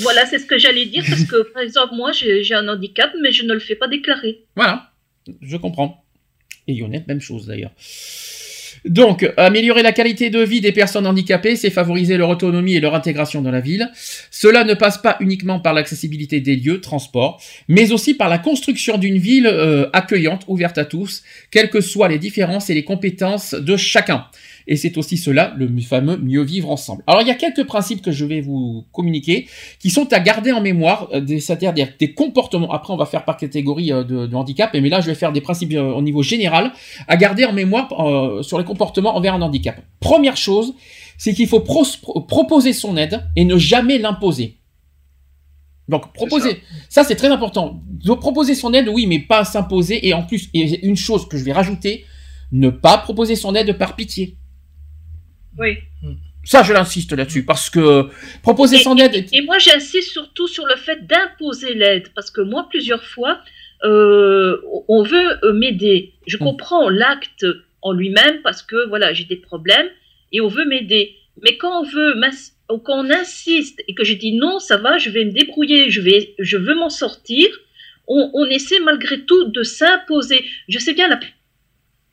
Voilà, 0.00 0.24
c'est 0.26 0.38
ce 0.38 0.46
que 0.46 0.58
j'allais 0.58 0.86
dire, 0.86 1.04
parce 1.08 1.24
que 1.24 1.52
par 1.52 1.62
exemple, 1.62 1.94
moi 1.94 2.12
j'ai 2.12 2.54
un 2.54 2.68
handicap, 2.68 3.10
mais 3.22 3.32
je 3.32 3.44
ne 3.44 3.54
le 3.54 3.60
fais 3.60 3.74
pas 3.74 3.88
déclarer. 3.88 4.44
Voilà, 4.54 4.92
je 5.40 5.56
comprends. 5.56 6.04
Et 6.68 6.74
Yonette, 6.74 7.06
même 7.06 7.20
chose 7.20 7.46
d'ailleurs. 7.46 7.72
Donc, 8.84 9.28
améliorer 9.36 9.82
la 9.82 9.92
qualité 9.92 10.30
de 10.30 10.38
vie 10.38 10.60
des 10.60 10.70
personnes 10.70 11.06
handicapées, 11.06 11.56
c'est 11.56 11.70
favoriser 11.70 12.16
leur 12.16 12.28
autonomie 12.28 12.76
et 12.76 12.80
leur 12.80 12.94
intégration 12.94 13.42
dans 13.42 13.50
la 13.50 13.60
ville. 13.60 13.90
Cela 14.30 14.64
ne 14.64 14.74
passe 14.74 14.98
pas 14.98 15.16
uniquement 15.20 15.58
par 15.58 15.74
l'accessibilité 15.74 16.40
des 16.40 16.56
lieux, 16.56 16.80
transport, 16.80 17.42
mais 17.68 17.90
aussi 17.90 18.14
par 18.14 18.28
la 18.28 18.38
construction 18.38 18.98
d'une 18.98 19.18
ville 19.18 19.46
euh, 19.46 19.88
accueillante, 19.92 20.44
ouverte 20.46 20.78
à 20.78 20.84
tous, 20.84 21.22
quelles 21.50 21.70
que 21.70 21.80
soient 21.80 22.08
les 22.08 22.18
différences 22.18 22.70
et 22.70 22.74
les 22.74 22.84
compétences 22.84 23.54
de 23.54 23.76
chacun. 23.76 24.26
Et 24.68 24.76
c'est 24.76 24.98
aussi 24.98 25.16
cela, 25.16 25.54
le 25.56 25.68
fameux 25.80 26.16
mieux 26.16 26.42
vivre 26.42 26.70
ensemble. 26.70 27.04
Alors 27.06 27.22
il 27.22 27.28
y 27.28 27.30
a 27.30 27.34
quelques 27.34 27.64
principes 27.64 28.02
que 28.02 28.10
je 28.10 28.24
vais 28.24 28.40
vous 28.40 28.84
communiquer 28.92 29.46
qui 29.78 29.90
sont 29.90 30.12
à 30.12 30.18
garder 30.18 30.52
en 30.52 30.60
mémoire, 30.60 31.08
euh, 31.12 31.24
c'est-à-dire 31.38 31.72
des 31.72 32.14
comportements. 32.14 32.72
Après 32.72 32.92
on 32.92 32.96
va 32.96 33.06
faire 33.06 33.24
par 33.24 33.36
catégorie 33.36 33.92
euh, 33.92 34.02
de, 34.02 34.34
handicap, 34.34 34.70
mais 34.74 34.88
là 34.88 35.00
je 35.00 35.06
vais 35.06 35.14
faire 35.14 35.32
des 35.32 35.40
principes 35.40 35.72
euh, 35.74 35.92
au 35.92 36.02
niveau 36.02 36.22
général 36.22 36.72
à 37.06 37.16
garder 37.16 37.44
en 37.44 37.52
mémoire 37.52 37.88
sur 38.42 38.58
les 38.58 38.64
comportements 38.64 39.16
envers 39.16 39.34
un 39.34 39.42
handicap. 39.42 39.80
Première 40.00 40.36
chose, 40.36 40.74
c'est 41.18 41.32
qu'il 41.32 41.46
faut 41.46 41.60
proposer 41.60 42.72
son 42.72 42.96
aide 42.96 43.22
et 43.36 43.44
ne 43.44 43.56
jamais 43.56 43.98
l'imposer. 43.98 44.56
Donc 45.88 46.12
proposer, 46.12 46.62
ça, 46.88 47.04
c'est 47.04 47.14
très 47.14 47.28
important. 47.28 47.80
Donc, 47.86 48.20
proposer 48.20 48.54
son 48.54 48.72
aide, 48.72 48.88
oui, 48.88 49.06
mais 49.06 49.20
pas 49.20 49.44
s'imposer. 49.44 50.06
Et 50.06 50.14
en 50.14 50.24
plus, 50.24 50.48
et 50.52 50.84
une 50.84 50.96
chose 50.96 51.28
que 51.28 51.36
je 51.36 51.44
vais 51.44 51.52
rajouter, 51.52 52.04
ne 52.52 52.70
pas 52.70 52.98
proposer 52.98 53.36
son 53.36 53.54
aide 53.54 53.76
par 53.78 53.94
pitié. 53.94 54.36
Oui. 55.58 55.78
Ça, 56.44 56.62
je 56.62 56.72
l'insiste 56.72 57.12
là-dessus, 57.12 57.44
parce 57.44 57.68
que 57.68 58.08
proposer 58.42 58.78
son 58.78 58.96
aide. 58.96 59.26
Et, 59.32 59.42
moi, 59.42 59.58
j'insiste 59.58 60.12
surtout 60.12 60.46
sur 60.46 60.64
le 60.66 60.76
fait 60.76 61.04
d'imposer 61.06 61.74
l'aide, 61.74 62.08
parce 62.14 62.30
que 62.30 62.40
moi, 62.40 62.68
plusieurs 62.70 63.02
fois, 63.02 63.40
euh, 63.84 64.60
on 64.88 65.02
veut 65.02 65.52
m'aider. 65.52 66.14
Je 66.26 66.36
mm. 66.36 66.40
comprends 66.40 66.88
l'acte 66.88 67.44
en 67.82 67.92
lui-même, 67.92 68.42
parce 68.42 68.62
que 68.62 68.86
voilà, 68.88 69.12
j'ai 69.12 69.24
des 69.24 69.36
problèmes, 69.36 69.88
et 70.32 70.40
on 70.40 70.48
veut 70.48 70.64
m'aider. 70.64 71.16
Mais 71.42 71.56
quand 71.56 71.80
on 71.80 71.84
veut, 71.84 72.14
quand 72.68 73.04
on 73.04 73.10
insiste 73.10 73.82
et 73.88 73.94
que 73.94 74.04
je 74.04 74.14
dis 74.14 74.32
non, 74.32 74.58
ça 74.58 74.76
va, 74.76 74.98
je 74.98 75.10
vais 75.10 75.24
me 75.24 75.32
débrouiller, 75.32 75.90
je 75.90 76.00
vais, 76.00 76.34
je 76.38 76.56
veux 76.56 76.74
m'en 76.74 76.90
sortir, 76.90 77.46
on, 78.06 78.30
on, 78.34 78.44
essaie 78.46 78.78
malgré 78.80 79.22
tout 79.22 79.44
de 79.50 79.62
s'imposer. 79.62 80.44
Je 80.68 80.78
sais 80.78 80.94
bien 80.94 81.08
la 81.08 81.16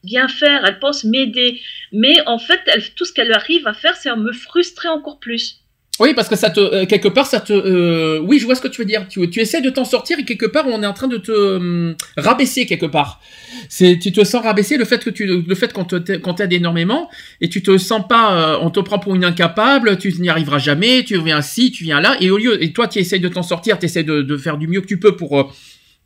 bien 0.03 0.27
faire, 0.27 0.65
elle 0.65 0.79
pense 0.79 1.03
m'aider, 1.03 1.61
mais 1.91 2.15
en 2.25 2.39
fait, 2.39 2.59
elle, 2.67 2.83
tout 2.93 3.05
ce 3.05 3.13
qu'elle 3.13 3.31
arrive 3.33 3.67
à 3.67 3.73
faire, 3.73 3.95
c'est 3.95 4.09
à 4.09 4.15
me 4.15 4.33
frustrer 4.33 4.89
encore 4.89 5.19
plus. 5.19 5.63
Oui, 5.99 6.15
parce 6.15 6.27
que 6.27 6.35
ça 6.35 6.49
te 6.49 6.59
euh, 6.59 6.85
quelque 6.87 7.07
part 7.07 7.27
ça 7.27 7.39
te 7.39 7.53
euh, 7.53 8.19
oui, 8.19 8.39
je 8.39 8.45
vois 8.45 8.55
ce 8.55 8.61
que 8.61 8.67
tu 8.67 8.81
veux 8.81 8.85
dire. 8.85 9.07
Tu, 9.07 9.39
essaies 9.39 9.61
de 9.61 9.69
t'en 9.69 9.85
sortir 9.85 10.17
et 10.17 10.25
quelque 10.25 10.47
part 10.47 10.65
on 10.67 10.81
est 10.81 10.87
en 10.87 10.93
train 10.93 11.07
de 11.07 11.17
te 11.17 11.31
hum, 11.31 11.95
rabaisser 12.17 12.65
quelque 12.65 12.87
part. 12.87 13.21
Tu 13.69 13.99
te 13.99 14.23
sens 14.23 14.43
rabaisser 14.43 14.77
le 14.77 14.85
fait 14.85 15.03
que 15.03 15.11
tu 15.11 15.27
le 15.27 15.55
fait 15.55 15.71
qu'on 15.71 15.85
quand 15.85 16.33
t'aides 16.33 16.53
énormément 16.53 17.11
et 17.41 17.49
tu 17.49 17.61
te 17.61 17.77
sens 17.77 18.01
pas 18.09 18.55
euh, 18.55 18.57
on 18.61 18.71
te 18.71 18.79
prend 18.79 18.97
pour 18.97 19.13
une 19.13 19.23
incapable, 19.23 19.99
tu 19.99 20.11
n'y 20.19 20.29
arriveras 20.29 20.57
jamais, 20.57 21.03
tu 21.03 21.21
viens 21.21 21.43
ci, 21.43 21.71
tu 21.71 21.83
viens 21.83 22.01
là 22.01 22.17
et 22.19 22.31
au 22.31 22.39
lieu 22.39 22.61
et 22.63 22.73
toi 22.73 22.87
tu 22.87 22.97
essayes 22.97 23.19
de 23.19 23.29
t'en 23.29 23.43
sortir, 23.43 23.77
tu 23.77 23.85
essaies 23.85 24.03
de, 24.03 24.23
de, 24.23 24.37
faire 24.37 24.57
du 24.57 24.67
mieux 24.67 24.81
que 24.81 24.87
tu 24.87 24.99
peux 24.99 25.15
pour 25.15 25.53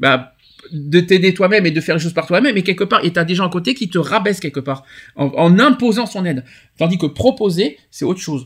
bah, 0.01 0.33
de 0.71 0.99
t'aider 0.99 1.33
toi-même 1.33 1.65
et 1.65 1.71
de 1.71 1.81
faire 1.81 1.95
les 1.95 2.01
choses 2.01 2.13
par 2.13 2.27
toi-même, 2.27 2.57
et 2.57 2.63
quelque 2.63 2.83
part, 2.83 3.03
et 3.03 3.11
t'as 3.11 3.23
des 3.23 3.35
gens 3.35 3.47
à 3.47 3.49
côté 3.49 3.73
qui 3.73 3.89
te 3.89 3.97
rabaissent 3.97 4.39
quelque 4.39 4.59
part, 4.59 4.83
en 5.15 5.59
imposant 5.59 6.05
son 6.05 6.25
aide. 6.25 6.43
Tandis 6.77 6.97
que 6.97 7.05
proposer, 7.07 7.77
c'est 7.91 8.05
autre 8.05 8.19
chose 8.19 8.45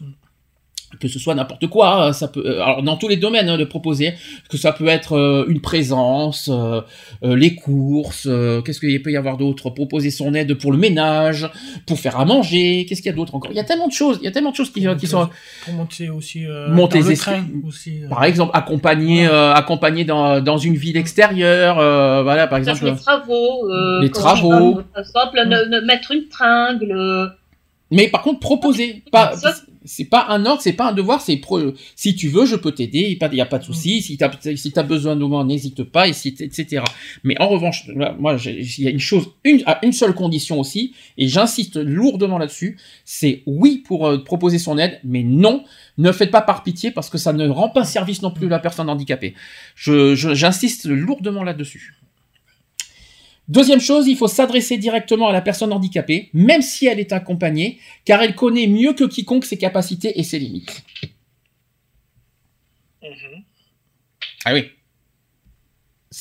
que 1.02 1.08
ce 1.08 1.20
soit 1.20 1.36
n'importe 1.36 1.68
quoi, 1.68 2.06
hein, 2.06 2.14
ça 2.14 2.28
peut, 2.28 2.44
euh, 2.46 2.64
alors 2.64 2.84
dans 2.84 2.96
tous 2.96 3.08
les 3.08 3.18
domaines 3.18 3.50
hein, 3.50 3.58
de 3.58 3.66
proposer, 3.66 4.14
que 4.50 4.58
ça 4.58 4.72
peut 4.72 4.88
être 4.88 5.18
euh, 5.18 5.46
une 5.50 5.60
présence, 5.60 6.50
euh, 6.52 6.82
les 7.24 7.56
courses, 7.56 8.30
qu'est-ce 8.64 8.80
qu'il 8.80 9.02
peut 9.02 9.12
y 9.12 9.18
avoir 9.18 9.38
d'autre, 9.38 9.70
proposer 9.72 10.12
son 10.12 10.34
aide 10.34 10.54
pour 10.54 10.72
le 10.72 10.78
ménage, 10.78 11.50
pour 11.88 12.00
faire 12.00 12.20
à 12.20 12.26
manger, 12.26 12.86
qu'est-ce 12.88 13.02
qu'il 13.02 13.10
y 13.10 13.14
a 13.14 13.16
d'autre 13.16 13.36
encore? 13.36 13.52
Il 13.52 13.58
y 13.58 13.60
a 13.60 13.64
tellement 13.64 13.88
de 13.88 13.94
choses, 13.94 14.20
il 14.22 14.26
y 14.26 14.28
a 14.28 14.32
tellement 14.32 14.52
de 14.52 14.56
choses 14.56 14.72
qui, 14.72 14.86
qui 14.98 15.08
sont 15.08 15.28
pour 15.66 15.74
monter 15.74 16.10
aussi 16.10 16.46
monter 16.70 17.02
les 17.02 17.18
trains 17.18 17.46
aussi. 17.68 18.02
Par 18.10 18.24
exemple, 18.24 18.52
accompagner 18.54 19.26
accompagner 19.26 20.06
dans, 20.06 20.40
dans 20.40 20.58
une 20.58 20.76
ville 20.76 20.98
extérieure, 20.98 21.76
voilà 22.24 22.48
par 22.48 22.60
exemple. 22.60 22.86
Les 22.86 22.96
travaux, 22.96 23.70
les 24.02 24.12
travaux. 24.12 24.82
par 24.94 25.04
exemple, 25.04 25.82
mettre 25.86 26.12
une 26.12 26.28
tringle. 26.28 27.32
Mais 27.92 28.08
par 28.08 28.22
contre, 28.22 28.40
proposer, 28.40 29.04
pas 29.12 29.36
c'est 29.86 30.06
pas 30.06 30.28
un 30.30 30.46
ordre, 30.46 30.62
c'est 30.62 30.74
pas 30.74 30.90
un 30.90 30.94
devoir, 30.94 31.22
c'est 31.22 31.38
pro... 31.38 31.60
si 31.96 32.16
tu 32.16 32.28
veux, 32.30 32.46
je 32.46 32.56
peux 32.56 32.72
t'aider, 32.72 33.18
il 33.20 33.30
n'y 33.34 33.42
a 33.42 33.46
pas 33.46 33.58
de 33.58 33.64
souci. 33.64 34.02
Si 34.02 34.18
tu 34.18 34.24
as, 34.24 34.32
si 34.56 34.72
as 34.76 34.84
besoin 34.84 35.16
de 35.16 35.24
moi, 35.24 35.44
n'hésite 35.44 35.84
pas, 35.84 36.08
etc. 36.08 36.84
Mais 37.24 37.40
en 37.42 37.48
revanche, 37.48 37.88
moi, 38.20 38.38
il 38.46 38.84
y 38.84 38.88
a 38.88 38.92
une 38.92 39.00
chose, 39.00 39.30
une, 39.44 39.64
une 39.82 39.92
seule 39.92 40.14
condition 40.14 40.60
aussi, 40.60 40.94
et 41.18 41.28
j'insiste 41.28 41.78
lourdement 41.78 42.38
là-dessus, 42.38 42.78
c'est 43.06 43.44
oui 43.46 43.84
pour 43.86 44.08
euh, 44.08 44.24
proposer 44.24 44.60
son 44.60 44.78
aide, 44.78 45.00
mais 45.04 45.24
non, 45.24 45.64
ne 45.98 46.12
faites 46.12 46.32
pas 46.32 46.42
par 46.42 46.64
pitié 46.64 46.92
parce 46.92 47.10
que 47.10 47.18
ça 47.18 47.34
ne 47.34 47.48
rend 47.50 47.70
pas 47.70 47.84
service 47.84 48.22
non 48.22 48.32
plus 48.32 48.48
à 48.48 48.50
la 48.50 48.60
personne 48.60 48.90
handicapée. 48.90 49.34
J'insiste 49.76 50.86
lourdement 50.86 51.44
là-dessus. 51.44 51.96
Deuxième 53.52 53.82
chose, 53.82 54.08
il 54.08 54.16
faut 54.16 54.30
s'adresser 54.30 54.78
directement 54.78 55.28
à 55.28 55.34
la 55.34 55.42
personne 55.42 55.74
handicapée, 55.74 56.30
même 56.32 56.62
si 56.62 56.86
elle 56.86 57.02
est 57.02 57.12
accompagnée, 57.12 57.80
car 58.06 58.22
elle 58.22 58.34
connaît 58.34 58.66
mieux 58.66 58.94
que 58.94 59.04
quiconque 59.04 59.44
ses 59.44 59.58
capacités 59.58 60.18
et 60.18 60.24
ses 60.24 60.40
limites. 60.40 60.86
Mhm. 63.04 63.44
Ah 64.46 64.54
oui. 64.54 64.70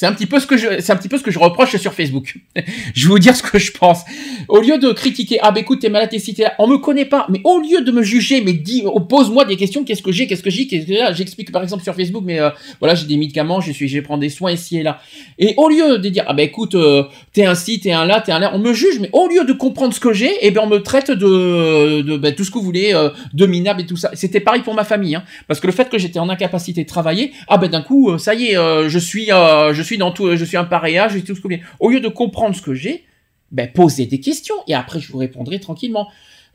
C'est 0.01 0.07
un 0.07 0.15
petit 0.15 0.25
peu 0.25 0.41
ce 0.41 0.47
que 0.47 0.57
je, 0.57 0.81
c'est 0.81 0.93
un 0.93 0.97
petit 0.97 1.11
peu 1.11 1.19
ce 1.19 1.23
que 1.23 1.31
je 1.31 1.39
reproche 1.39 1.77
sur 1.77 1.93
Facebook. 1.93 2.37
je 2.95 3.05
vais 3.05 3.11
vous 3.11 3.19
dire 3.19 3.37
ce 3.37 3.43
que 3.43 3.59
je 3.59 3.71
pense. 3.71 4.01
Au 4.49 4.59
lieu 4.59 4.79
de 4.79 4.93
critiquer, 4.93 5.39
ah 5.43 5.51
bah 5.51 5.61
écoute, 5.61 5.81
t'es 5.81 5.91
malade, 5.91 6.09
t'es 6.09 6.19
cité, 6.19 6.47
on 6.59 6.67
me 6.69 6.79
connaît 6.79 7.05
pas, 7.05 7.27
mais 7.29 7.43
au 7.45 7.61
lieu 7.61 7.83
de 7.83 7.93
me 7.93 8.03
juger, 8.03 8.41
mais 8.41 8.55
dis, 8.55 8.83
pose-moi 9.11 9.45
des 9.45 9.59
questions, 9.59 9.85
qu'est-ce 9.85 10.01
que 10.01 10.11
j'ai, 10.11 10.27
qu'est-ce 10.27 10.43
que 10.43 10.49
j'ai, 10.49 10.67
qu'est-ce 10.67 10.87
que 10.87 10.93
là, 10.95 11.13
j'explique 11.13 11.53
par 11.53 11.63
exemple 11.63 11.83
sur 11.83 11.95
Facebook, 11.95 12.23
mais 12.25 12.41
euh, 12.41 12.49
voilà, 12.79 12.95
j'ai 12.95 13.05
des 13.05 13.19
médicaments, 13.19 13.61
je 13.61 13.73
suis, 13.73 13.89
je 13.89 14.01
prendre 14.01 14.23
des 14.23 14.31
soins 14.31 14.53
ici 14.53 14.79
et 14.79 14.83
là. 14.83 15.03
Et 15.39 15.53
au 15.59 15.69
lieu 15.69 15.99
de 15.99 16.09
dire, 16.09 16.25
ah 16.27 16.33
bah 16.33 16.45
écoute, 16.45 16.77
euh, 16.77 17.05
t'es 17.35 17.45
un 17.45 17.55
ci, 17.55 17.79
t'es 17.79 17.93
un 17.93 18.07
là, 18.07 18.23
t'es 18.23 18.33
un 18.33 18.39
là, 18.39 18.53
on 18.55 18.59
me 18.59 18.73
juge, 18.73 19.01
mais 19.01 19.11
au 19.13 19.29
lieu 19.29 19.45
de 19.45 19.53
comprendre 19.53 19.93
ce 19.93 20.01
que 20.01 20.15
j'ai, 20.15 20.33
eh 20.41 20.51
ben 20.51 20.63
on 20.65 20.67
me 20.67 20.79
traite 20.79 21.11
de, 21.11 22.01
de 22.01 22.17
bah, 22.17 22.33
tout 22.33 22.45
ce 22.45 22.51
que 22.51 22.57
vous 22.57 22.65
voulez, 22.65 22.95
euh, 22.95 23.11
de 23.35 23.45
minable 23.45 23.83
et 23.83 23.87
tout 23.87 23.99
ça. 23.99 24.13
C'était 24.15 24.41
pareil 24.41 24.63
pour 24.63 24.73
ma 24.73 24.85
famille, 24.85 25.15
hein, 25.15 25.25
parce 25.47 25.61
que 25.61 25.67
le 25.67 25.75
fait 25.75 25.91
que 25.91 25.99
j'étais 25.99 26.21
en 26.21 26.31
incapacité 26.31 26.85
de 26.85 26.89
travailler, 26.89 27.33
ah 27.49 27.59
ben 27.59 27.69
d'un 27.69 27.83
coup, 27.83 28.17
ça 28.17 28.35
y 28.35 28.47
est, 28.47 28.55
je 28.55 28.99
suis 28.99 29.31
je 29.99 30.45
suis 30.45 30.57
un 30.57 30.65
pareillage, 30.65 31.17
et 31.17 31.23
tout 31.23 31.35
ce 31.35 31.41
que 31.41 31.49
Au 31.79 31.91
lieu 31.91 32.01
de 32.01 32.09
comprendre 32.09 32.55
ce 32.55 32.63
que 32.63 32.75
j'ai, 32.75 33.05
ben 33.53 33.71
posez 33.73 34.07
des 34.07 34.21
questions 34.21 34.55
et 34.69 34.75
après 34.75 35.01
je 35.01 35.11
vous 35.11 35.19
répondrai 35.19 35.59
tranquillement. 35.61 36.09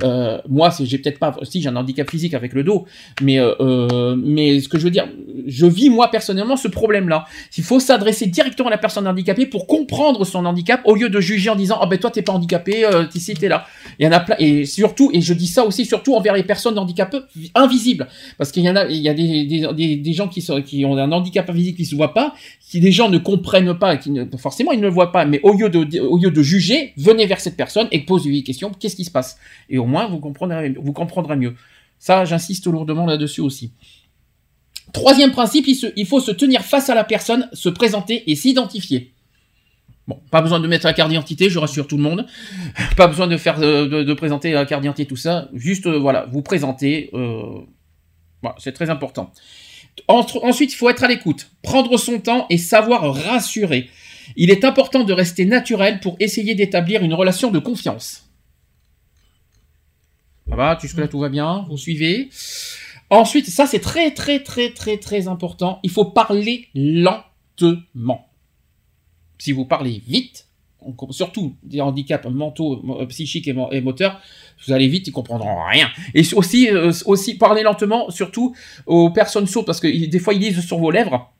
Euh, 0.03 0.39
moi, 0.49 0.71
j'ai 0.79 0.97
peut-être 0.97 1.19
pas, 1.19 1.35
si 1.43 1.65
un 1.67 1.75
handicap 1.75 2.09
physique 2.09 2.33
avec 2.33 2.53
le 2.53 2.63
dos, 2.63 2.85
mais 3.21 3.39
euh, 3.39 3.53
euh, 3.59 4.15
mais 4.17 4.59
ce 4.59 4.67
que 4.67 4.77
je 4.77 4.83
veux 4.83 4.89
dire, 4.91 5.07
je 5.47 5.65
vis 5.65 5.89
moi 5.89 6.11
personnellement 6.11 6.57
ce 6.57 6.67
problème-là. 6.67 7.25
Il 7.57 7.63
faut 7.63 7.79
s'adresser 7.79 8.27
directement 8.27 8.67
à 8.67 8.71
la 8.71 8.77
personne 8.77 9.07
handicapée 9.07 9.45
pour 9.45 9.67
comprendre 9.67 10.25
son 10.25 10.45
handicap 10.45 10.81
au 10.85 10.95
lieu 10.95 11.09
de 11.09 11.19
juger 11.19 11.49
en 11.49 11.55
disant 11.55 11.79
oh 11.81 11.87
ben 11.87 11.97
toi 11.97 12.11
t'es 12.11 12.21
pas 12.21 12.33
handicapé, 12.33 12.85
euh, 12.85 13.05
t'es 13.05 13.33
t'es 13.33 13.47
là. 13.47 13.65
Il 13.99 14.07
y 14.07 14.43
et 14.43 14.65
surtout 14.65 15.09
et 15.13 15.21
je 15.21 15.33
dis 15.33 15.47
ça 15.47 15.65
aussi 15.65 15.85
surtout 15.85 16.15
envers 16.15 16.33
les 16.33 16.43
personnes 16.43 16.77
handicapées 16.77 17.19
invisibles 17.53 18.07
parce 18.37 18.51
qu'il 18.51 18.63
y 18.63 18.69
en 18.69 18.75
a 18.75 18.85
il 18.87 18.97
y 18.97 19.09
a 19.09 19.13
des, 19.13 20.13
gens 20.13 20.27
qui 20.27 20.85
ont 20.85 20.97
un 20.97 21.11
handicap 21.11 21.49
invisible 21.49 21.77
qui 21.77 21.85
se 21.85 21.95
voient 21.95 22.13
pas, 22.13 22.33
qui 22.69 22.79
des 22.79 22.91
gens 22.91 23.09
ne 23.09 23.17
comprennent 23.17 23.77
pas, 23.77 23.97
qui 23.97 24.11
forcément 24.37 24.71
ils 24.71 24.79
ne 24.79 24.87
le 24.87 24.93
voient 24.93 25.11
pas, 25.11 25.25
mais 25.25 25.39
au 25.43 25.53
lieu 25.53 25.69
de 25.69 26.41
juger, 26.41 26.93
venez 26.97 27.25
vers 27.25 27.39
cette 27.39 27.55
personne 27.55 27.87
et 27.91 27.99
posez-lui 27.99 28.39
des 28.39 28.43
questions. 28.43 28.71
Qu'est-ce 28.77 28.95
qui 28.95 29.05
se 29.05 29.11
passe? 29.11 29.37
Au 29.85 29.87
moins 29.87 30.07
vous 30.07 30.19
comprendrez, 30.19 30.69
vous 30.69 30.93
comprendrez 30.93 31.37
mieux. 31.37 31.55
Ça, 31.99 32.25
j'insiste 32.25 32.67
lourdement 32.67 33.05
là-dessus 33.05 33.41
aussi. 33.41 33.71
Troisième 34.93 35.31
principe, 35.31 35.67
il, 35.67 36.05
faut 36.05 36.19
se 36.19 36.31
tenir 36.31 36.63
face 36.63 36.89
à 36.89 36.95
la 36.95 37.03
personne, 37.03 37.49
se 37.53 37.69
présenter 37.69 38.29
et 38.29 38.35
s'identifier. 38.35 39.13
Bon, 40.07 40.19
pas 40.31 40.41
besoin 40.41 40.59
de 40.59 40.67
mettre 40.67 40.85
la 40.85 40.93
carte 40.93 41.09
d'identité, 41.09 41.49
je 41.49 41.57
rassure 41.57 41.87
tout 41.87 41.97
le 41.97 42.03
monde. 42.03 42.27
Pas 42.97 43.07
besoin 43.07 43.25
de 43.25 43.37
faire 43.37 43.59
de, 43.59 44.13
présenter 44.13 44.51
la 44.51 44.65
carte 44.65 44.83
d'identité, 44.83 45.07
tout 45.07 45.15
ça. 45.15 45.49
Juste, 45.53 45.87
euh, 45.87 45.97
voilà, 45.97 46.27
vous 46.31 46.43
présenter. 46.43 47.09
Euh, 47.15 47.61
c'est 48.59 48.71
très 48.71 48.91
important. 48.91 49.31
ensuite, 50.07 50.73
il 50.73 50.75
faut 50.75 50.89
être 50.89 51.03
à 51.03 51.07
l'écoute, 51.07 51.49
prendre 51.63 51.97
son 51.97 52.19
temps 52.19 52.45
et 52.51 52.59
savoir 52.59 53.15
rassurer. 53.15 53.89
Il 54.35 54.51
est 54.51 54.63
important 54.63 55.03
de 55.03 55.13
rester 55.13 55.45
naturel 55.45 55.99
pour 55.99 56.17
essayer 56.19 56.53
d'établir 56.53 57.01
une 57.03 57.15
relation 57.15 57.49
de 57.49 57.57
confiance. 57.57 58.24
Ça 60.49 60.55
va, 60.55 60.77
jusque-là 60.79 61.07
tout 61.07 61.19
va 61.19 61.29
bien, 61.29 61.65
vous 61.69 61.77
suivez. 61.77 62.29
Ensuite, 63.09 63.47
ça 63.47 63.67
c'est 63.67 63.79
très 63.79 64.11
très 64.11 64.41
très 64.41 64.71
très 64.71 64.97
très 64.97 65.27
important, 65.27 65.79
il 65.83 65.91
faut 65.91 66.05
parler 66.05 66.67
lentement. 66.73 68.27
Si 69.37 69.51
vous 69.51 69.65
parlez 69.65 70.01
vite, 70.07 70.47
surtout 71.11 71.55
des 71.63 71.81
handicaps 71.81 72.25
mentaux, 72.25 72.83
psychiques 73.09 73.47
et, 73.47 73.81
moteurs, 73.81 74.21
vous 74.65 74.73
allez 74.73 74.87
vite, 74.87 75.07
ils 75.07 75.11
comprendront 75.11 75.65
rien. 75.65 75.89
Et 76.13 76.21
aussi, 76.33 76.69
aussi 77.05 77.37
parler 77.37 77.63
lentement, 77.63 78.09
surtout 78.09 78.55
aux 78.85 79.09
personnes 79.09 79.47
sourdes, 79.47 79.65
parce 79.65 79.79
que 79.79 79.87
des 79.87 80.19
fois 80.19 80.33
ils 80.33 80.41
lisent 80.41 80.65
sur 80.65 80.77
vos 80.77 80.91
lèvres. 80.91 81.31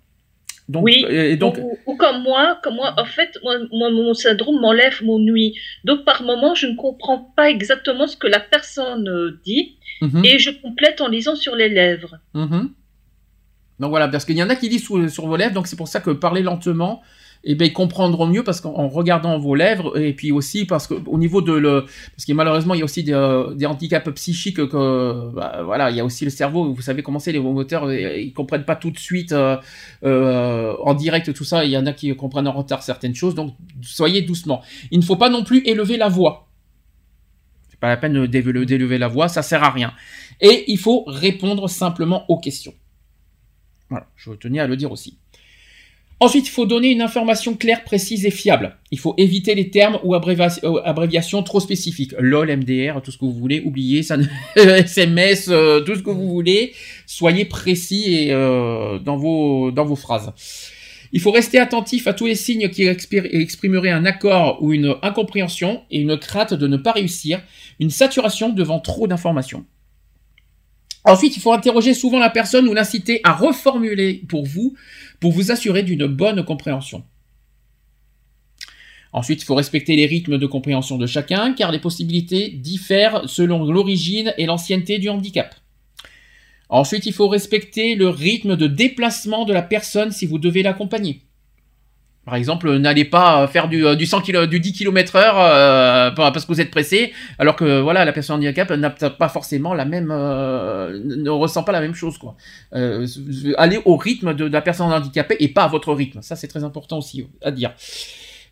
Donc, 0.68 0.84
oui, 0.84 1.06
et 1.10 1.36
donc... 1.36 1.60
Ou, 1.86 1.96
comme 1.96 2.24
moi, 2.24 2.60
comme 2.64 2.76
moi, 2.76 2.96
en 2.98 3.06
fait, 3.06 3.38
moi, 3.44 3.60
mon 3.92 4.14
syndrome 4.14 4.60
m'enlève 4.60 5.04
mon 5.04 5.20
nuit. 5.20 5.56
Donc 5.84 6.06
par 6.06 6.24
moment, 6.24 6.56
je 6.56 6.68
ne 6.68 6.76
comprends 6.76 7.32
pas 7.36 7.50
exactement 7.52 8.08
ce 8.08 8.18
que 8.18 8.28
la 8.28 8.40
personne 8.40 9.38
dit, 9.44 9.78
mhm. 10.02 10.26
et 10.26 10.40
je 10.40 10.50
complète 10.50 11.02
en 11.02 11.08
lisant 11.08 11.36
sur 11.36 11.56
les 11.56 11.70
lèvres. 11.70 12.18
Mhm. 12.34 12.72
Donc 13.80 13.90
voilà, 13.90 14.08
parce 14.08 14.26
qu'il 14.26 14.38
y 14.38 14.44
en 14.44 14.50
a 14.50 14.56
qui 14.56 14.70
lisent 14.70 14.86
sur, 14.86 15.28
vos 15.28 15.36
lèvres, 15.36 15.54
donc 15.54 15.68
c'est 15.68 15.76
pour 15.76 15.88
ça 15.88 16.00
que 16.00 16.12
parler 16.12 16.42
lentement, 16.42 17.02
eh 17.46 17.56
ben, 17.56 17.66
ils 17.66 17.74
comprendront 17.74 18.26
mieux 18.26 18.44
parce 18.44 18.60
qu'en 18.60 18.88
regardant 18.88 19.38
vos 19.38 19.54
lèvres, 19.54 20.00
et 20.00 20.14
puis 20.14 20.32
aussi 20.32 20.66
parce 20.66 20.88
qu'au 20.88 21.18
niveau 21.18 21.42
de 21.42 21.54
le, 21.54 21.86
parce 22.16 22.26
que 22.26 22.34
malheureusement 22.34 22.74
il 22.74 22.80
y 22.80 22.82
a 22.82 22.86
aussi 22.86 23.04
des, 23.04 23.14
euh, 23.14 23.56
handicaps 23.66 24.12
psychiques 24.16 24.68
que, 24.68 25.30
bah, 25.32 25.62
voilà, 25.64 25.92
il 25.92 25.98
y 25.98 26.00
a 26.00 26.06
aussi 26.06 26.26
le 26.26 26.32
cerveau. 26.32 26.74
Vous 26.74 26.82
savez 26.82 27.04
comment 27.04 27.20
c'est 27.20 27.32
les 27.32 27.40
moteurs, 27.40 27.86
euh, 27.86 28.18
ils 28.18 28.34
comprennent 28.34 28.66
pas 28.66 28.76
tout 28.76 28.90
de 28.90 28.98
suite 28.98 29.32
euh, 29.32 30.74
en 30.84 30.94
direct 30.96 31.34
tout 31.34 31.44
ça. 31.44 31.66
Il 31.66 31.72
y 31.72 31.78
en 31.78 31.86
a 31.86 31.94
qui 31.94 32.16
comprennent 32.16 32.48
en 32.48 32.54
retard 32.54 32.82
certaines 32.82 33.16
choses, 33.16 33.36
donc 33.36 33.54
soyez 33.82 34.24
doucement. 34.24 34.64
Il 34.90 35.00
ne 35.00 35.06
faut 35.06 35.16
pas 35.16 35.30
non 35.30 35.44
plus 35.44 35.62
élever 35.66 35.98
la 35.98 36.10
voix. 36.10 36.48
C'est 37.70 37.80
pas 37.80 37.90
la 37.90 37.98
peine 37.98 38.26
d'élever 38.26 38.98
la 38.98 39.08
voix, 39.08 39.28
ça 39.28 39.44
sert 39.44 39.64
à 39.64 39.70
rien. 39.70 39.94
Et 40.42 40.64
il 40.72 40.80
faut 40.80 41.04
répondre 41.06 41.70
simplement 41.70 42.26
aux 42.28 42.40
questions. 42.40 42.74
Voilà, 43.90 44.08
je 44.16 44.32
tenais 44.32 44.60
à 44.60 44.68
le 44.68 44.76
dire 44.78 44.92
aussi. 44.92 45.20
Ensuite, 46.22 46.48
il 46.48 46.52
faut 46.52 46.66
donner 46.66 46.92
une 46.92 47.02
information 47.02 47.56
claire, 47.56 47.84
précise 47.84 48.26
et 48.26 48.32
fiable. 48.32 48.78
Il 48.90 49.00
faut 49.00 49.14
éviter 49.18 49.54
les 49.54 49.70
termes 49.70 50.00
ou 50.04 50.16
euh, 50.16 50.82
abréviations 50.86 51.44
trop 51.44 51.60
spécifiques. 51.60 52.14
LOL, 52.18 52.56
MDR, 52.56 53.02
tout 53.02 53.12
ce 53.12 53.18
que 53.18 53.26
vous 53.26 53.34
voulez, 53.34 53.62
oubliez 53.66 54.02
SMS, 54.56 55.48
euh, 55.52 55.82
tout 55.82 55.96
ce 55.96 56.02
que 56.02 56.12
vous 56.12 56.30
voulez. 56.30 56.74
Soyez 57.06 57.44
précis 57.44 58.28
euh, 58.30 58.98
dans 59.00 59.18
vos 59.18 59.96
phrases. 59.96 60.32
Il 61.12 61.20
faut 61.20 61.32
rester 61.32 61.60
attentif 61.60 62.08
à 62.08 62.14
tous 62.14 62.26
les 62.26 62.36
signes 62.36 62.70
qui 62.70 62.84
exprimeraient 62.84 63.92
un 63.92 64.06
accord 64.06 64.62
ou 64.62 64.74
une 64.74 64.96
incompréhension 65.02 65.84
et 65.92 66.00
une 66.00 66.18
crainte 66.18 66.54
de 66.54 66.68
ne 66.68 66.78
pas 66.78 66.94
réussir, 66.94 67.42
une 67.80 67.90
saturation 67.90 68.50
devant 68.50 68.80
trop 68.80 69.08
d'informations. 69.08 69.66
Ensuite, 71.06 71.38
il 71.38 71.40
faut 71.40 71.54
interroger 71.54 71.94
souvent 71.94 72.18
la 72.18 72.32
personne 72.32 72.68
ou 72.68 72.74
l'inciter 72.74 73.22
à 73.24 73.34
reformuler 73.34 74.24
pour 74.28 74.44
vous, 74.46 74.76
pour 75.20 75.32
vous 75.32 75.52
assurer 75.52 75.84
d'une 75.84 76.08
bonne 76.08 76.44
compréhension. 76.44 77.04
Ensuite, 79.14 79.42
il 79.42 79.46
faut 79.46 79.56
respecter 79.56 79.96
les 79.96 80.08
rythmes 80.08 80.38
de 80.38 80.46
compréhension 80.46 80.98
de 80.98 81.08
chacun, 81.08 81.54
car 81.54 81.72
les 81.72 81.80
possibilités 81.80 82.50
diffèrent 82.50 83.30
selon 83.30 83.64
l'origine 83.64 84.34
et 84.38 84.46
l'ancienneté 84.46 85.00
du 85.00 85.08
handicap. 85.10 85.56
Ensuite, 86.70 87.06
il 87.06 87.14
faut 87.14 87.30
respecter 87.30 87.96
le 87.96 88.10
rythme 88.10 88.56
de 88.56 88.68
déplacement 88.68 89.46
de 89.46 89.54
la 89.54 89.62
personne 89.62 90.12
si 90.12 90.26
vous 90.26 90.40
devez 90.40 90.64
l'accompagner. 90.64 91.25
Par 92.26 92.34
exemple, 92.34 92.76
n'allez 92.78 93.06
pas 93.06 93.48
faire 93.48 93.68
du, 93.68 93.84
du, 93.96 94.06
100 94.08 94.22
km, 94.22 94.50
du 94.50 94.60
10 94.60 94.74
km 94.74 95.16
heure 95.16 95.36
euh, 95.38 96.10
parce 96.10 96.44
que 96.44 96.52
vous 96.52 96.60
êtes 96.60 96.72
pressé, 96.72 97.14
alors 97.38 97.56
que 97.56 97.82
voilà, 97.82 98.04
la 98.04 98.14
personne 98.14 98.38
handicap 98.38 98.72
n'a 98.72 98.90
pas 98.90 99.30
forcément 99.30 99.76
la 99.76 99.86
même, 99.86 100.10
euh, 100.12 101.00
ne 101.04 101.30
ressent 101.30 101.64
pas 101.64 101.72
la 101.72 101.82
même 101.82 101.94
chose 101.94 102.18
quoi. 102.18 102.36
Euh, 102.74 103.06
allez 103.58 103.80
au 103.86 103.96
rythme 103.96 104.34
de, 104.34 104.46
la 104.46 104.62
personne 104.62 104.92
handicapée 104.92 105.38
et 105.40 105.50
pas 105.50 105.66
à 105.66 105.68
votre 105.68 105.94
rythme. 105.94 106.24
Ça 106.24 106.36
c'est 106.36 106.48
très 106.48 106.64
important 106.64 106.98
aussi 106.98 107.28
à 107.44 107.52
dire. 107.52 107.76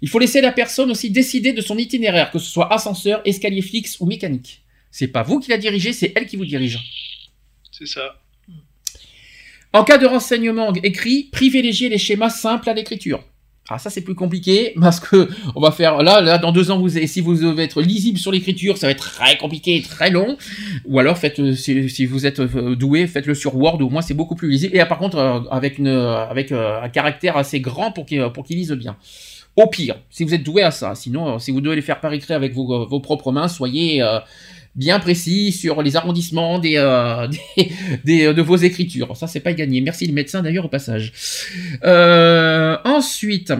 Il 0.03 0.09
faut 0.09 0.19
laisser 0.19 0.41
la 0.41 0.51
personne 0.51 0.91
aussi 0.91 1.09
décider 1.09 1.51
de 1.51 1.61
son 1.61 1.77
itinéraire, 1.77 2.29
que 2.29 2.37
ce 2.37 2.51
soit 2.51 2.71
ascenseur, 2.71 3.21
escalier 3.25 3.61
fixe 3.63 3.99
ou 3.99 4.05
mécanique. 4.05 4.63
C'est 4.91 5.07
pas 5.07 5.23
vous 5.23 5.39
qui 5.39 5.49
la 5.49 5.57
dirigez, 5.57 5.93
c'est 5.93 6.13
elle 6.15 6.27
qui 6.27 6.37
vous 6.37 6.45
dirige. 6.45 6.79
C'est 7.71 7.87
ça. 7.87 8.19
En 9.71 9.83
cas 9.83 9.97
de 9.97 10.05
renseignement 10.05 10.71
écrit, 10.73 11.29
privilégiez 11.31 11.89
les 11.89 11.97
schémas 11.97 12.29
simples 12.29 12.69
à 12.69 12.75
l'écriture. 12.75 13.23
Ah 13.69 13.79
ça 13.79 13.89
c'est 13.89 14.01
plus 14.01 14.15
compliqué 14.15 14.73
parce 14.81 14.99
que 14.99 15.29
on 15.55 15.61
va 15.61 15.71
faire 15.71 16.03
là 16.03 16.19
là 16.19 16.37
dans 16.37 16.51
deux 16.51 16.69
ans 16.69 16.79
vous 16.79 16.89
si 16.89 17.21
vous 17.21 17.35
devez 17.35 17.63
être 17.63 17.81
lisible 17.81 18.17
sur 18.17 18.31
l'écriture 18.31 18.77
ça 18.77 18.87
va 18.87 18.91
être 18.91 19.11
très 19.11 19.37
compliqué 19.37 19.81
très 19.81 20.09
long 20.09 20.37
ou 20.85 20.99
alors 20.99 21.17
faites 21.17 21.39
euh, 21.39 21.53
si, 21.53 22.05
vous 22.05 22.25
êtes 22.25 22.41
euh, 22.41 22.75
doué 22.75 23.07
faites-le 23.07 23.33
sur 23.33 23.55
Word 23.55 23.81
au 23.81 23.89
moins 23.89 24.01
c'est 24.01 24.13
beaucoup 24.13 24.35
plus 24.35 24.49
lisible 24.49 24.75
et 24.75 24.83
par 24.85 24.97
contre 24.97 25.17
euh, 25.17 25.39
avec 25.49 25.77
une 25.77 25.87
avec 25.87 26.51
un 26.51 26.89
caractère 26.89 27.37
assez 27.37 27.61
grand 27.61 27.91
pour 27.91 28.05
qu'il 28.05 28.21
pour 28.33 28.45
lise 28.49 28.73
bien. 28.73 28.97
Au 29.55 29.67
pire 29.67 29.95
si 30.09 30.25
vous 30.25 30.33
êtes 30.33 30.43
doué 30.43 30.61
à 30.61 30.71
ça 30.71 30.93
sinon 30.93 31.39
si 31.39 31.51
vous 31.51 31.61
devez 31.61 31.77
les 31.77 31.81
faire 31.81 32.01
par 32.01 32.11
écrit 32.11 32.33
avec 32.33 32.53
vos, 32.53 32.85
vos 32.85 32.99
propres 32.99 33.31
mains 33.31 33.47
soyez 33.47 34.03
bien 34.75 34.99
précis 34.99 35.51
sur 35.51 35.81
les 35.81 35.95
arrondissements 35.95 36.59
des, 36.59 36.77
euh, 36.77 37.27
des, 38.03 38.33
de 38.33 38.41
vos 38.41 38.55
écritures. 38.55 39.15
Ça, 39.15 39.27
c'est 39.27 39.39
pas 39.39 39.53
gagné. 39.53 39.81
Merci 39.81 40.05
les 40.05 40.13
médecins 40.13 40.41
d'ailleurs 40.41 40.65
au 40.65 40.69
passage. 40.69 41.13
Euh, 41.83 42.77
ensuite, 42.83 43.53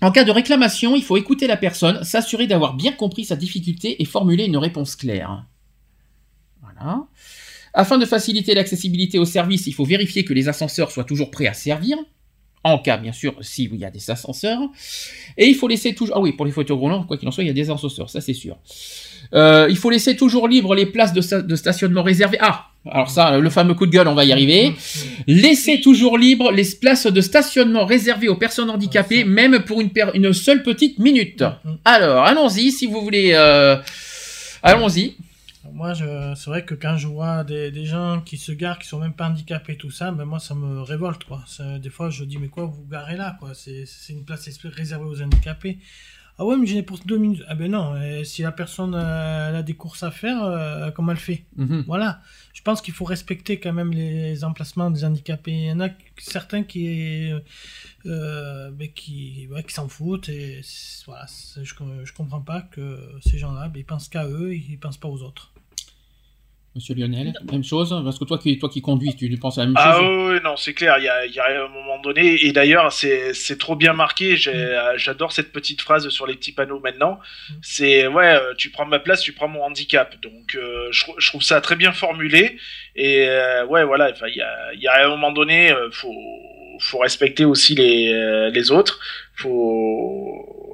en 0.00 0.12
cas 0.12 0.24
de 0.24 0.30
réclamation, 0.30 0.94
il 0.94 1.02
faut 1.02 1.16
écouter 1.16 1.46
la 1.46 1.56
personne, 1.56 2.04
s'assurer 2.04 2.46
d'avoir 2.46 2.74
bien 2.74 2.92
compris 2.92 3.24
sa 3.24 3.36
difficulté 3.36 4.00
et 4.00 4.04
formuler 4.04 4.44
une 4.44 4.56
réponse 4.56 4.94
claire. 4.94 5.44
Voilà. 6.62 7.06
Afin 7.74 7.98
de 7.98 8.06
faciliter 8.06 8.54
l'accessibilité 8.54 9.18
au 9.18 9.24
service, 9.24 9.66
il 9.66 9.74
faut 9.74 9.84
vérifier 9.84 10.24
que 10.24 10.32
les 10.32 10.48
ascenseurs 10.48 10.90
soient 10.90 11.04
toujours 11.04 11.30
prêts 11.30 11.46
à 11.46 11.54
servir 11.54 11.98
en 12.64 12.78
cas 12.78 12.96
bien 12.96 13.12
sûr 13.12 13.34
s'il 13.40 13.74
y 13.76 13.84
a 13.84 13.90
des 13.90 14.10
ascenseurs. 14.10 14.60
Et 15.36 15.46
il 15.46 15.54
faut 15.54 15.68
laisser 15.68 15.94
toujours... 15.94 16.16
Ah 16.16 16.20
oui, 16.20 16.32
pour 16.32 16.46
les 16.46 16.52
fauteuils 16.52 16.76
roulants, 16.76 17.04
quoi 17.04 17.16
qu'il 17.16 17.28
en 17.28 17.30
soit, 17.30 17.44
il 17.44 17.48
y 17.48 17.50
a 17.50 17.54
des 17.54 17.70
ascenseurs, 17.70 18.10
ça 18.10 18.20
c'est 18.20 18.34
sûr. 18.34 18.58
Euh, 19.34 19.66
il 19.68 19.76
faut 19.76 19.90
laisser 19.90 20.16
toujours 20.16 20.48
libre 20.48 20.74
les 20.74 20.86
places 20.86 21.12
de, 21.12 21.56
stationnement 21.56 22.02
réservées. 22.02 22.38
Ah, 22.40 22.66
alors 22.90 23.10
ça, 23.10 23.38
le 23.38 23.50
fameux 23.50 23.74
coup 23.74 23.86
de 23.86 23.90
gueule, 23.90 24.08
on 24.08 24.14
va 24.14 24.24
y 24.24 24.32
arriver. 24.32 24.74
Laissez 25.26 25.80
toujours 25.80 26.16
libre 26.16 26.50
les 26.50 26.64
places 26.80 27.06
de 27.06 27.20
stationnement 27.20 27.84
réservées 27.84 28.28
aux 28.28 28.36
personnes 28.36 28.70
handicapées, 28.70 29.24
même 29.24 29.60
pour 29.60 29.80
une, 29.80 29.90
une 30.14 30.32
seule 30.32 30.62
petite 30.62 30.98
minute. 30.98 31.44
Alors, 31.84 32.24
allons-y, 32.24 32.72
si 32.72 32.86
vous 32.86 33.00
voulez... 33.00 33.32
Euh, 33.34 33.76
allons-y. 34.62 35.16
Moi, 35.72 35.94
c'est 35.94 36.50
vrai 36.50 36.64
que 36.64 36.74
quand 36.74 36.96
je 36.96 37.08
vois 37.08 37.44
des, 37.44 37.84
gens 37.84 38.22
qui 38.24 38.36
se 38.36 38.52
garent, 38.52 38.78
qui 38.78 38.88
sont 38.88 38.98
même 38.98 39.12
pas 39.12 39.28
handicapés, 39.28 39.76
tout 39.76 39.90
ça, 39.90 40.10
ben 40.10 40.24
moi, 40.24 40.38
ça 40.38 40.54
me 40.54 40.80
révolte, 40.82 41.24
quoi. 41.24 41.44
Des 41.78 41.90
fois, 41.90 42.10
je 42.10 42.24
dis, 42.24 42.38
mais 42.38 42.48
quoi, 42.48 42.64
vous 42.64 42.86
garez 42.90 43.16
là, 43.16 43.36
quoi? 43.38 43.52
C'est 43.54 43.84
une 44.08 44.24
place 44.24 44.48
réservée 44.64 45.04
aux 45.04 45.22
handicapés. 45.22 45.78
Ah 46.40 46.44
ouais, 46.44 46.56
mais 46.56 46.66
j'en 46.66 46.76
ai 46.76 46.82
pour 46.84 46.98
deux 47.04 47.18
minutes. 47.18 47.42
Ah 47.48 47.56
ben 47.56 47.72
non, 47.72 47.94
si 48.22 48.42
la 48.42 48.52
personne 48.52 48.94
euh, 48.94 49.58
a 49.58 49.62
des 49.62 49.74
courses 49.74 50.04
à 50.04 50.12
faire, 50.12 50.44
euh, 50.44 50.92
comment 50.92 51.10
elle 51.10 51.18
fait 51.18 51.44
mhm. 51.56 51.82
Voilà. 51.88 52.20
Je 52.54 52.62
pense 52.62 52.80
qu'il 52.80 52.94
faut 52.94 53.04
respecter 53.04 53.58
quand 53.58 53.72
même 53.72 53.92
les 53.92 54.44
emplacements 54.44 54.90
des 54.92 55.04
handicapés. 55.04 55.50
Il 55.50 55.64
y 55.64 55.72
en 55.72 55.80
a 55.80 55.88
certains 56.16 56.62
qui, 56.62 57.32
euh, 58.06 58.70
ben 58.70 58.88
qui, 58.92 59.48
qui 59.66 59.74
s'en 59.74 59.88
foutent. 59.88 60.28
Et 60.28 60.60
voilà, 61.06 61.26
je, 61.56 61.74
je 62.04 62.12
comprends 62.12 62.40
pas 62.40 62.62
que 62.62 63.00
ces 63.20 63.38
gens-là, 63.38 63.68
ben, 63.68 63.80
ils 63.80 63.84
pensent 63.84 64.08
qu'à 64.08 64.26
eux, 64.26 64.54
ils 64.54 64.78
pensent 64.78 64.98
pas 64.98 65.08
aux 65.08 65.22
autres. 65.22 65.52
Monsieur 66.78 66.94
Lionel, 66.94 67.32
même 67.50 67.64
chose 67.64 67.92
Parce 68.04 68.20
que 68.20 68.24
toi 68.24 68.38
qui, 68.38 68.56
toi 68.56 68.68
qui 68.68 68.80
conduis, 68.80 69.16
tu 69.16 69.28
penses 69.36 69.58
à 69.58 69.62
la 69.62 69.66
même 69.66 69.74
ah 69.76 69.94
chose. 69.94 70.04
Ah 70.04 70.32
oui, 70.32 70.38
non, 70.44 70.56
c'est 70.56 70.74
clair, 70.74 70.94
il 70.98 71.04
y 71.04 71.08
a, 71.08 71.26
y 71.26 71.40
a, 71.40 71.64
un 71.64 71.68
moment 71.68 71.98
donné, 72.00 72.38
et 72.44 72.52
d'ailleurs, 72.52 72.92
c'est 72.92 73.58
trop 73.58 73.74
bien 73.74 73.94
marqué, 73.94 74.34
mm. 74.34 74.96
j'adore 74.96 75.32
cette 75.32 75.50
petite 75.50 75.80
phrase 75.80 76.08
sur 76.08 76.24
les 76.28 76.34
petits 76.34 76.52
panneaux 76.52 76.78
maintenant, 76.78 77.18
mm. 77.50 77.54
c'est, 77.62 78.06
ouais, 78.06 78.32
euh, 78.32 78.54
tu 78.56 78.70
prends 78.70 78.86
ma 78.86 79.00
place, 79.00 79.22
tu 79.22 79.32
prends 79.32 79.48
mon 79.48 79.64
handicap, 79.64 80.14
donc 80.22 80.54
euh, 80.54 80.86
je, 80.92 81.04
je, 81.18 81.28
trouve 81.28 81.42
ça 81.42 81.60
très 81.60 81.74
bien 81.74 81.90
formulé, 81.90 82.58
et 82.94 83.26
euh, 83.28 83.66
ouais, 83.66 83.82
voilà, 83.82 84.12
il 84.28 84.36
y 84.36 84.40
a, 84.40 84.74
y 84.74 84.86
a 84.86 85.04
un 85.04 85.08
moment 85.08 85.32
donné, 85.32 85.74
faut, 85.90 86.14
faut 86.78 86.98
respecter 86.98 87.44
aussi 87.44 87.74
les, 87.74 88.50
les 88.52 88.70
autres, 88.70 89.00
faut 89.34 90.67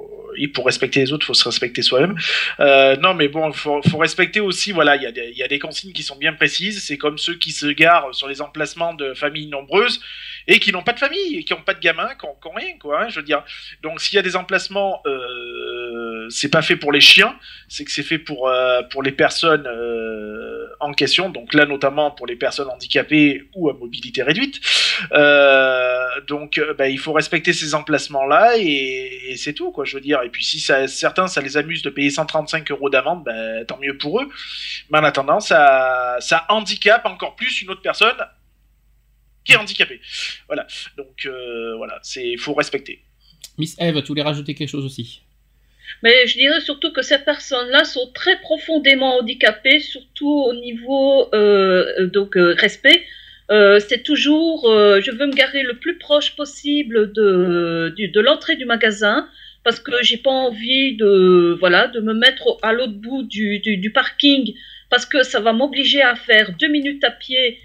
pour 0.53 0.65
respecter 0.65 0.99
les 0.99 1.13
autres, 1.13 1.25
faut 1.25 1.33
se 1.33 1.43
respecter 1.43 1.81
soi-même. 1.81 2.15
Euh, 2.59 2.95
non, 2.97 3.13
mais 3.13 3.27
bon, 3.27 3.51
faut, 3.51 3.81
faut 3.89 3.97
respecter 3.97 4.39
aussi. 4.39 4.71
Voilà, 4.71 4.95
il 4.95 5.03
y, 5.03 5.07
a 5.07 5.11
des, 5.11 5.31
y 5.33 5.43
a 5.43 5.47
des 5.47 5.59
consignes 5.59 5.93
qui 5.93 6.03
sont 6.03 6.17
bien 6.17 6.33
précises. 6.33 6.83
C'est 6.85 6.97
comme 6.97 7.17
ceux 7.17 7.35
qui 7.35 7.51
se 7.51 7.67
garent 7.67 8.13
sur 8.13 8.27
les 8.27 8.41
emplacements 8.41 8.93
de 8.93 9.13
familles 9.13 9.47
nombreuses 9.47 9.99
et 10.47 10.59
qui 10.59 10.71
n'ont 10.71 10.83
pas 10.83 10.93
de 10.93 10.99
famille, 10.99 11.37
et 11.37 11.43
qui 11.43 11.53
n'ont 11.53 11.61
pas 11.61 11.73
de 11.73 11.79
gamins, 11.79 12.09
qui 12.19 12.25
n'ont 12.25 12.53
rien, 12.53 12.77
quoi. 12.79 13.01
Hein, 13.01 13.09
je 13.09 13.15
veux 13.19 13.25
dire. 13.25 13.43
Donc, 13.81 13.99
s'il 13.99 14.15
y 14.15 14.19
a 14.19 14.21
des 14.21 14.35
emplacements, 14.35 15.01
euh, 15.05 15.74
c'est 16.29 16.49
pas 16.49 16.61
fait 16.61 16.75
pour 16.75 16.91
les 16.91 17.01
chiens, 17.01 17.35
c'est 17.67 17.83
que 17.85 17.91
c'est 17.91 18.03
fait 18.03 18.17
pour 18.17 18.47
euh, 18.47 18.81
pour 18.91 19.03
les 19.03 19.11
personnes 19.11 19.65
euh, 19.67 20.67
en 20.79 20.93
question. 20.93 21.29
Donc 21.29 21.53
là, 21.53 21.65
notamment 21.65 22.11
pour 22.11 22.27
les 22.27 22.35
personnes 22.35 22.69
handicapées 22.69 23.49
ou 23.55 23.69
à 23.69 23.73
mobilité 23.73 24.23
réduite. 24.23 24.59
Euh, 25.11 26.05
donc, 26.27 26.61
bah, 26.77 26.89
il 26.89 26.99
faut 26.99 27.13
respecter 27.13 27.53
ces 27.53 27.75
emplacements-là 27.75 28.57
et, 28.57 29.35
c'est 29.37 29.53
tout, 29.53 29.71
quoi. 29.71 29.85
Je 29.85 29.95
veux 29.95 30.01
dire. 30.01 30.21
Et 30.23 30.29
puis 30.29 30.43
si 30.43 30.59
certains, 30.59 31.27
ça 31.27 31.41
les 31.41 31.57
amuse 31.57 31.81
de 31.81 31.89
payer 31.89 32.09
135 32.09 32.71
euros 32.71 32.89
d'amende, 32.89 33.23
ben, 33.23 33.65
tant 33.65 33.77
mieux 33.79 33.97
pour 33.97 34.21
eux. 34.21 34.29
Mais 34.89 34.99
en 34.99 35.03
attendant, 35.03 35.39
ça, 35.39 36.17
ça 36.19 36.45
handicape 36.49 37.05
encore 37.05 37.35
plus 37.35 37.61
une 37.61 37.69
autre 37.69 37.81
personne 37.81 38.17
qui 39.43 39.53
est 39.53 39.57
handicapée. 39.57 40.01
Voilà. 40.47 40.65
Donc 40.97 41.27
voilà, 41.77 41.99
c'est 42.01 42.37
faut 42.37 42.53
respecter. 42.53 43.03
Miss 43.57 43.75
Eve, 43.79 44.01
tu 44.01 44.07
voulais 44.09 44.21
rajouter 44.21 44.53
quelque 44.53 44.69
chose 44.69 44.85
aussi? 44.85 45.21
Mais 46.03 46.27
je 46.27 46.37
dirais 46.37 46.59
surtout 46.61 46.91
que 46.91 47.01
ces 47.01 47.17
personnes-là 47.17 47.83
sont 47.83 48.11
très 48.13 48.39
profondément 48.39 49.17
handicapées, 49.17 49.79
surtout 49.79 50.43
au 50.49 50.53
niveau 50.53 51.33
euh, 51.33 52.07
donc 52.07 52.37
euh, 52.37 52.53
respect. 52.57 53.03
Euh, 53.51 53.79
c'est 53.79 54.03
toujours, 54.03 54.63
je 54.65 55.11
veux 55.11 55.27
me 55.27 55.33
garer 55.33 55.63
le 55.63 55.75
plus 55.75 55.97
proche 55.97 56.35
possible 56.35 57.13
de, 57.13 57.93
de 57.97 58.19
l'entrée 58.19 58.55
du 58.55 58.65
magasin 58.65 59.27
parce 59.63 59.79
que 59.79 59.91
j'ai 60.01 60.17
pas 60.17 60.31
envie 60.31 60.95
de, 60.95 61.55
voilà, 61.59 61.87
de 61.87 61.99
me 61.99 62.13
mettre 62.13 62.57
à 62.61 62.73
l'autre 62.73 62.93
bout 62.93 63.23
du, 63.23 63.59
du, 63.59 63.91
parking 63.91 64.53
parce 64.89 65.05
que 65.05 65.23
ça 65.23 65.39
va 65.39 65.53
m'obliger 65.53 66.01
à 66.01 66.15
faire 66.15 66.53
deux 66.59 66.67
minutes 66.67 67.03
à 67.03 67.11
pied 67.11 67.59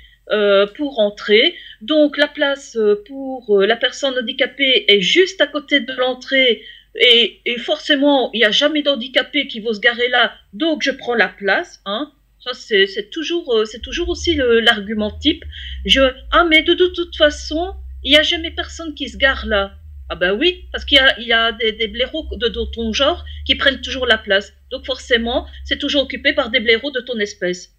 pour 0.76 0.98
entrer. 0.98 1.56
Donc 1.80 2.16
la 2.16 2.28
place 2.28 2.78
pour 3.06 3.60
la 3.60 3.76
personne 3.76 4.18
handicapée 4.18 4.84
est 4.88 5.00
juste 5.00 5.40
à 5.40 5.46
côté 5.46 5.80
de 5.80 5.92
l'entrée 5.94 6.62
et, 6.96 7.40
forcément, 7.58 8.30
il 8.32 8.38
n'y 8.38 8.44
a 8.44 8.50
jamais 8.50 8.82
d'handicapé 8.82 9.46
qui 9.46 9.60
va 9.60 9.72
se 9.72 9.80
garer 9.80 10.08
là, 10.08 10.32
donc 10.52 10.82
je 10.82 10.90
prends 10.90 11.14
la 11.14 11.28
place. 11.28 11.80
Hein. 11.86 12.12
Ça, 12.40 12.52
c'est 12.54 13.10
toujours, 13.10 13.54
euh, 13.54 13.64
c'est 13.64 13.80
toujours 13.80 14.08
aussi 14.08 14.34
l'argument 14.34 15.10
type. 15.10 15.44
Je, 15.84 16.00
ah, 16.32 16.44
mais 16.48 16.62
de, 16.62 16.74
toute 16.74 17.16
façon, 17.16 17.74
il 18.02 18.12
n'y 18.12 18.16
a 18.16 18.22
jamais 18.22 18.50
personne 18.50 18.94
qui 18.94 19.08
se 19.08 19.16
gare 19.16 19.46
là. 19.46 19.74
Ah 20.08 20.16
ben 20.16 20.36
oui, 20.36 20.64
parce 20.72 20.84
qu'il 20.84 20.98
y 21.18 21.32
a, 21.32 21.52
des 21.52 21.86
blaireaux 21.86 22.26
de, 22.32 22.48
de 22.48 22.64
ton 22.72 22.92
genre 22.92 23.24
qui 23.46 23.54
prennent 23.54 23.80
toujours 23.80 24.06
la 24.06 24.18
place. 24.18 24.52
Donc 24.72 24.84
forcément, 24.84 25.46
c'est 25.64 25.78
toujours 25.78 26.02
occupé 26.02 26.32
par 26.32 26.50
des 26.50 26.58
blaireaux 26.58 26.90
de 26.90 27.00
ton 27.00 27.18
espèce. 27.20 27.72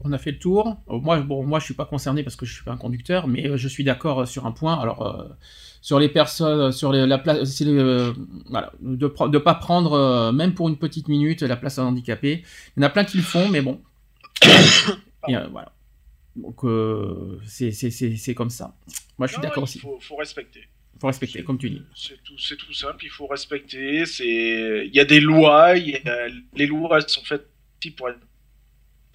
On 0.00 0.12
a 0.12 0.18
fait 0.18 0.30
le 0.32 0.38
tour. 0.38 0.76
Euh, 0.90 0.98
Moi, 0.98 1.20
bon, 1.20 1.44
moi, 1.44 1.58
je 1.58 1.64
suis 1.64 1.74
pas 1.74 1.84
concerné 1.84 2.22
parce 2.22 2.36
que 2.36 2.46
je 2.46 2.54
suis 2.54 2.64
pas 2.64 2.72
un 2.72 2.76
conducteur, 2.76 3.26
mais 3.26 3.48
euh, 3.48 3.56
je 3.56 3.66
suis 3.68 3.82
d'accord 3.84 4.20
euh, 4.20 4.26
sur 4.26 4.46
un 4.46 4.52
point. 4.52 4.78
Alors, 4.80 5.02
euh, 5.06 5.24
sur 5.80 5.98
les 5.98 6.08
personnes, 6.08 6.70
sur 6.72 6.92
les- 6.92 7.06
la 7.06 7.18
place, 7.18 7.62
euh, 7.62 8.12
voilà, 8.48 8.72
de 8.80 9.12
de 9.28 9.38
pas 9.38 9.54
prendre, 9.54 9.92
euh, 9.94 10.32
même 10.32 10.54
pour 10.54 10.68
une 10.68 10.76
petite 10.78 11.08
minute, 11.08 11.42
la 11.42 11.56
place 11.56 11.78
à 11.78 11.84
handicapé. 11.84 12.44
Il 12.76 12.80
y 12.80 12.84
en 12.84 12.86
a 12.86 12.90
plein 12.90 13.04
qui 13.04 13.16
le 13.16 13.22
font, 13.24 13.48
mais 13.48 13.60
bon. 13.60 13.80
Et, 15.28 15.34
voilà. 15.50 15.72
Donc, 16.36 16.60
c'est 17.44 18.34
comme 18.34 18.50
ça. 18.50 18.74
Moi, 19.18 19.26
je 19.26 19.32
suis 19.32 19.42
d'accord 19.42 19.62
il 19.62 19.64
aussi. 19.64 19.78
Faut, 19.80 19.98
faut 20.00 20.16
respecter. 20.16 20.60
Faut 21.00 21.06
respecter, 21.08 21.42
comme 21.44 21.58
tu 21.58 21.70
dis. 21.70 21.82
C'est 21.94 22.22
tout, 22.24 22.38
c'est 22.38 22.56
tout 22.56 22.72
simple, 22.72 23.04
il 23.04 23.10
faut 23.10 23.26
respecter. 23.26 24.04
C'est, 24.06 24.84
il 24.86 24.94
y 24.94 25.00
a 25.00 25.04
des 25.04 25.20
lois, 25.20 25.76
il 25.76 25.88
y 25.90 25.96
a- 25.96 26.28
les 26.54 26.66
lois 26.66 26.98
elles 26.98 27.08
sont 27.08 27.22
faites 27.24 27.46
pour 27.96 28.08
être 28.08 28.18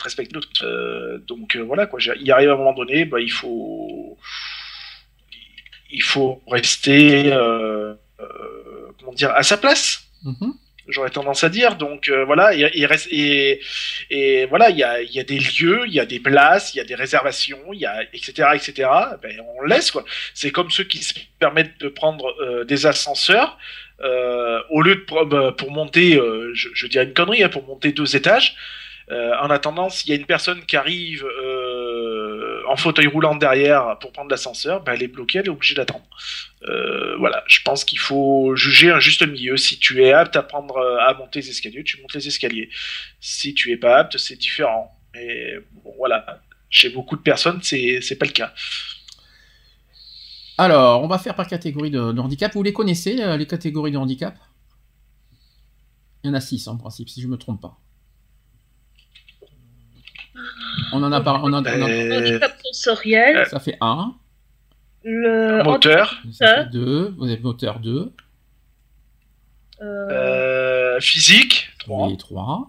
respectées. 0.04 0.38
Euh, 0.64 1.18
donc 1.20 1.56
euh, 1.56 1.62
voilà 1.62 1.88
quoi. 1.88 2.00
Il 2.20 2.32
arrive 2.32 2.50
à 2.50 2.54
un 2.54 2.58
moment 2.58 2.74
donné, 2.74 3.06
bah, 3.06 3.20
il 3.20 3.32
faut, 3.32 4.18
il 5.92 6.02
faut 6.02 6.42
rester, 6.48 7.32
euh, 7.34 7.94
comment 9.00 9.14
dire, 9.14 9.32
à 9.32 9.44
sa 9.44 9.58
place. 9.58 10.04
Mhm. 10.24 10.54
J'aurais 10.90 11.12
tendance 11.12 11.44
à 11.46 11.50
dire. 11.50 11.78
Donc 11.78 12.10
euh, 12.10 12.26
voilà, 12.26 12.54
et, 12.54 12.70
et, 12.74 12.86
reste- 12.86 13.08
et, 13.12 13.62
et 14.10 14.46
voilà, 14.48 14.70
il 14.70 14.78
y 14.78 14.84
a, 14.84 15.02
il 15.02 15.12
y 15.12 15.20
a 15.20 15.24
des 15.24 15.40
lieux, 15.40 15.84
il 15.88 15.94
y 15.94 16.00
a 16.00 16.06
des 16.06 16.20
places, 16.20 16.74
il 16.74 16.78
y 16.78 16.82
a 16.82 16.84
des 16.84 16.96
réservations, 16.96 17.60
il 17.72 17.80
y 17.80 17.86
a 17.86 18.04
etc 18.14 18.50
etc. 18.54 18.90
Ben, 19.22 19.40
on 19.58 19.64
laisse 19.64 19.92
quoi. 19.92 20.04
C'est 20.34 20.52
comme 20.52 20.72
ceux 20.72 20.84
qui 20.84 20.98
se 21.02 21.14
permettent 21.40 21.80
de 21.80 21.88
prendre 21.88 22.26
euh, 22.42 22.66
des 22.66 22.86
ascenseurs 22.86 23.58
euh, 24.04 24.60
au 24.72 24.82
lieu 24.82 24.96
de 24.96 25.52
pour 25.52 25.72
monter, 25.72 26.20
je, 26.54 26.68
je 26.74 26.88
dirais 26.88 27.06
une 27.06 27.14
connerie, 27.14 27.44
hein, 27.44 27.50
pour 27.50 27.66
monter 27.66 27.94
deux 27.94 28.18
étages. 28.18 28.56
Euh, 29.12 29.34
en 29.42 29.50
attendant, 29.50 29.90
s'il 29.90 30.10
y 30.10 30.14
a 30.14 30.16
une 30.16 30.26
personne 30.26 30.66
qui 30.66 30.76
arrive 30.76 31.26
euh, 31.26 32.62
en 32.70 32.78
fauteuil 32.78 33.08
roulant 33.08 33.36
derrière 33.36 33.98
pour 34.00 34.12
prendre 34.12 34.30
l'ascenseur, 34.30 34.82
ben, 34.82 34.94
elle 34.94 35.04
est 35.04 35.08
bloquée, 35.08 35.40
elle 35.40 35.48
est 35.48 35.50
obligée 35.50 35.76
d'attendre. 35.76 36.08
Euh, 36.64 37.18
voilà, 37.18 37.44
je 37.48 37.60
pense 37.64 37.84
qu'il 37.84 38.00
faut 38.00 38.56
juger 38.56 38.92
un 38.92 39.00
juste 39.00 39.26
milieu. 39.28 39.58
Si 39.58 39.78
tu 39.78 40.04
es 40.04 40.14
apte 40.14 40.36
à 40.36 40.44
prendre, 40.44 40.80
à 41.02 41.14
monter 41.16 41.42
les 41.42 41.50
escaliers, 41.50 41.84
tu 41.84 42.02
montes 42.02 42.14
les 42.14 42.28
escaliers. 42.28 42.70
Si 43.20 43.54
tu 43.54 43.72
es 43.72 43.78
pas 43.78 43.98
apte, 43.98 44.18
c'est 44.18 44.38
différent. 44.38 44.98
Mais 45.14 45.56
voilà, 45.98 46.42
chez 46.70 46.90
beaucoup 46.90 47.16
de 47.16 47.22
personnes, 47.22 47.60
c'est 47.62 48.00
c'est 48.02 48.16
pas 48.16 48.26
le 48.26 48.32
cas. 48.32 48.54
Alors, 50.58 51.04
on 51.04 51.08
va 51.08 51.18
faire 51.18 51.36
par 51.36 51.48
catégorie 51.48 51.92
de, 51.92 52.00
handicap. 52.00 52.54
Vous 52.54 52.64
les 52.64 52.74
connaissez, 52.74 53.16
les 53.38 53.48
catégories 53.48 53.92
de 53.92 53.98
handicap? 53.98 54.38
Il 56.24 56.28
y 56.28 56.30
en 56.30 56.36
a 56.36 56.42
six 56.42 56.68
en 56.68 56.78
principe, 56.78 57.10
si 57.10 57.22
je 57.22 57.28
me 57.28 57.38
trompe 57.38 57.62
pas. 57.62 57.78
On 60.91 61.02
en 61.04 61.12
a 61.12 61.22
pas. 61.22 61.40
On 61.44 61.52
en 61.54 61.54
a- 61.54 61.76
on 61.76 61.82
en 61.82 61.86
a- 61.86 61.90
Euh, 61.90 62.20
Handicap 62.20 62.58
sensoriel, 62.72 63.45
ça 63.48 63.60
fait 63.60 63.78
un, 63.82 64.14
le 65.04 65.64
moteur, 65.64 66.22
ça 66.32 66.56
fait 66.64 66.70
deux. 66.70 67.14
Vous 67.18 67.26
avez 67.26 67.38
moteur 67.40 67.80
2, 67.80 68.12
euh, 69.82 69.86
euh, 69.86 71.00
physique, 71.00 71.70
trois, 71.80 72.08
oui, 72.08 72.18
3. 72.18 72.68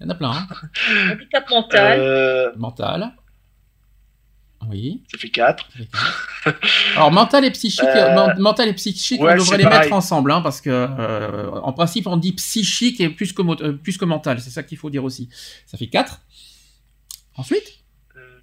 Il 0.00 0.04
y 0.04 0.06
en 0.06 0.10
a 0.10 0.14
plein. 0.14 0.30
hein. 0.32 0.46
handicap 1.12 1.48
mental, 1.50 2.00
euh, 2.00 2.50
Mental. 2.56 3.12
Oui. 4.70 5.02
ça 5.12 5.18
fait 5.18 5.28
quatre. 5.28 5.66
ça 5.72 5.78
fait 5.78 5.86
quatre. 5.86 6.58
Alors 6.96 7.12
mental 7.12 7.44
et 7.44 7.50
psychique, 7.50 7.84
Euh, 7.84 8.14
men- 8.14 8.38
mental 8.38 8.68
et 8.68 8.72
psychique, 8.72 9.20
ouais, 9.20 9.34
on 9.34 9.36
devrait 9.36 9.58
les 9.58 9.64
pareil. 9.64 9.80
mettre 9.80 9.92
ensemble, 9.92 10.32
hein, 10.32 10.40
parce 10.40 10.60
que 10.62 10.70
euh, 10.70 11.50
en 11.50 11.72
principe 11.74 12.06
on 12.06 12.16
dit 12.16 12.32
psychique 12.32 12.98
et 13.00 13.10
plus 13.10 13.32
que, 13.34 13.42
euh, 13.62 13.72
plus 13.74 13.98
que 13.98 14.06
mental, 14.06 14.40
c'est 14.40 14.48
ça 14.50 14.62
qu'il 14.62 14.78
faut 14.78 14.88
dire 14.88 15.04
aussi. 15.04 15.28
Ça 15.66 15.76
fait 15.76 15.86
4. 15.88 16.20
Ensuite 17.36 17.80
Euh. 18.16 18.40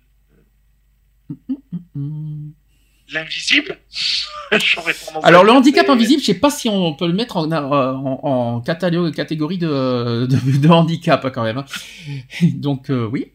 L'invisible. 3.14 3.78
Alors 5.24 5.44
le 5.44 5.52
handicap 5.52 5.86
mais- 5.88 5.94
invisible, 5.94 6.22
je 6.22 6.26
sais 6.28 6.34
pas 6.40 6.50
si 6.50 6.70
on 6.70 6.94
peut 6.94 7.08
le 7.08 7.14
mettre 7.14 7.38
en, 7.38 7.52
en, 7.52 8.62
catégorie 8.62 9.58
de, 9.58 10.26
de, 10.30 10.58
de 10.58 10.68
handicap 10.70 11.30
quand 11.34 11.44
même. 11.44 11.58
hein. 11.58 11.66
Donc 12.54 12.90
euh, 12.90 13.06
oui. 13.08 13.34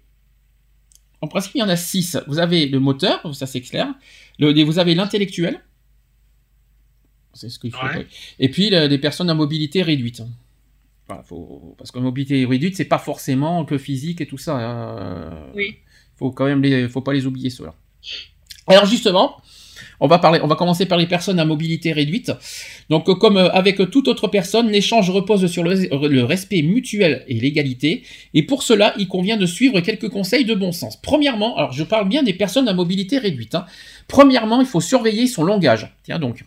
En 1.20 1.28
principe, 1.28 1.53
il 1.55 1.59
y 1.59 1.62
en 1.62 1.69
a 1.69 1.77
6. 1.77 2.19
Vous 2.27 2.39
avez 2.39 2.66
le 2.66 2.78
moteur, 2.81 3.35
ça 3.35 3.47
c'est 3.47 3.61
clair. 3.62 3.95
Le, 4.39 4.62
vous 4.65 4.78
avez 4.78 4.95
l'intellectuel. 4.95 5.62
C'est 7.35 7.49
ce 7.51 7.59
qu'il 7.59 7.73
faut. 7.73 7.85
Ouais. 7.85 8.07
Et 8.39 8.49
puis 8.51 8.70
le- 8.70 8.87
les 8.87 8.99
personnes 8.99 9.28
à 9.31 9.35
mobilité 9.35 9.83
réduite. 9.83 10.23
Faut, 11.24 11.74
parce 11.78 11.91
que 11.93 11.99
mobilité 12.01 12.45
réduite, 12.45 12.77
c'est 12.77 12.85
pas 12.85 12.99
forcément 12.99 13.65
que 13.65 13.78
physique 13.78 14.20
et 14.20 14.27
tout 14.27 14.39
ça. 14.39 14.57
hein. 14.57 15.31
Oui. 15.55 15.77
Faut 16.16 16.31
quand 16.33 16.47
même 16.47 16.62
les, 16.62 16.89
faut 16.89 17.01
pas 17.03 17.12
les 17.12 17.27
oublier 17.27 17.51
ceux-là. 17.51 17.74
Alors 18.66 18.87
justement, 18.87 19.37
on 20.01 20.09
va 20.09 20.19
parler, 20.19 20.41
on 20.43 20.47
va 20.47 20.57
commencer 20.57 20.87
par 20.87 20.99
les 20.99 21.07
personnes 21.07 21.39
à 21.39 21.45
mobilité 21.45 21.93
réduite. 21.93 22.33
Donc, 22.91 23.05
comme 23.19 23.37
euh, 23.37 23.51
avec 23.51 23.77
toute 23.91 24.09
autre 24.09 24.27
personne, 24.27 24.69
l'échange 24.70 25.11
repose 25.11 25.47
sur 25.47 25.62
le, 25.62 25.74
le 26.09 26.24
respect 26.24 26.62
mutuel 26.62 27.24
et 27.28 27.35
l'égalité. 27.35 28.03
Et 28.35 28.43
pour 28.43 28.62
cela, 28.62 28.95
il 28.99 29.07
convient 29.09 29.37
de 29.37 29.47
suivre 29.47 29.81
quelques 29.81 30.09
conseils 30.09 30.45
de 30.45 30.55
bon 30.55 30.73
sens. 30.73 31.01
Premièrement, 31.01 31.57
alors 31.57 31.73
je 31.73 31.85
parle 31.85 32.09
bien 32.09 32.23
des 32.23 32.35
personnes 32.35 32.69
à 32.69 32.73
mobilité 32.73 33.19
réduite. 33.19 33.55
hein. 33.55 33.66
Premièrement, 34.09 34.61
il 34.61 34.66
faut 34.66 34.81
surveiller 34.81 35.27
son 35.27 35.45
langage. 35.45 35.95
Tiens 36.03 36.19
donc. 36.19 36.45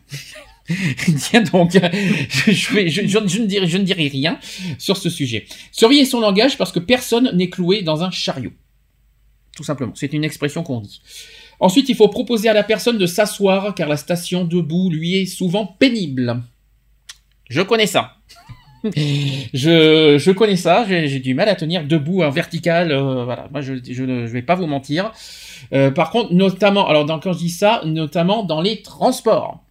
Tiens 1.18 1.42
donc, 1.42 1.72
je, 1.72 2.52
je 2.52 3.20
ne 3.20 3.86
dirai, 3.86 4.08
rien 4.08 4.40
sur 4.78 4.98
ce 4.98 5.10
sujet. 5.10 5.46
Surveiller 5.72 6.06
son 6.06 6.20
langage 6.20 6.58
parce 6.58 6.72
que 6.72 6.80
personne 6.80 7.32
n'est 7.36 7.50
cloué 7.50 7.82
dans 7.82 8.04
un 8.04 8.12
chariot. 8.12 8.52
Tout 9.56 9.64
simplement, 9.64 9.94
c'est 9.96 10.14
une 10.14 10.24
expression 10.24 10.64
qu'on 10.64 10.82
dit. 10.82 11.02
Ensuite, 11.60 11.90
il 11.90 11.96
faut 11.96 12.08
proposer 12.08 12.48
à 12.48 12.54
la 12.54 12.64
personne 12.64 12.98
de 12.98 13.06
s'asseoir 13.06 13.76
car 13.76 13.90
la 13.90 13.98
station 13.98 14.46
debout 14.46 14.90
lui 14.90 15.22
est 15.22 15.26
souvent 15.26 15.66
pénible. 15.66 16.42
Je 17.50 17.62
connais 17.62 17.88
ça. 17.88 18.16
je, 18.84 20.32
connais 20.32 20.56
ça, 20.56 20.86
j'ai 20.88 21.20
du 21.20 21.34
mal 21.34 21.50
à 21.50 21.56
tenir 21.56 21.84
debout 21.86 22.24
en 22.24 22.30
vertical. 22.30 22.92
euh, 22.92 23.26
voilà, 23.26 23.50
moi 23.52 23.60
je, 23.60 23.74
ne 23.74 24.26
vais 24.26 24.42
pas 24.42 24.56
vous 24.56 24.68
mentir. 24.68 25.12
Euh, 25.74 25.92
par 25.92 26.12
contre, 26.12 26.34
notamment, 26.34 26.88
alors 26.88 27.06
quand 27.22 27.34
je 27.34 27.40
dis 27.40 27.50
ça, 27.50 27.82
notamment 27.86 28.44
dans 28.44 28.62
les 28.62 28.82
transports. 28.82 29.62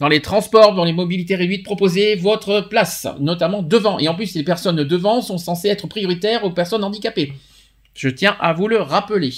Dans 0.00 0.08
les 0.08 0.22
transports, 0.22 0.74
dans 0.74 0.84
les 0.84 0.94
mobilités 0.94 1.36
réduites, 1.36 1.62
proposez 1.62 2.16
votre 2.16 2.62
place, 2.62 3.06
notamment 3.20 3.62
devant. 3.62 3.98
Et 3.98 4.08
en 4.08 4.14
plus, 4.14 4.34
les 4.34 4.42
personnes 4.42 4.82
devant 4.82 5.20
sont 5.20 5.36
censées 5.36 5.68
être 5.68 5.86
prioritaires 5.86 6.42
aux 6.44 6.50
personnes 6.50 6.82
handicapées. 6.82 7.34
Je 7.94 8.08
tiens 8.08 8.34
à 8.40 8.54
vous 8.54 8.66
le 8.66 8.80
rappeler. 8.80 9.30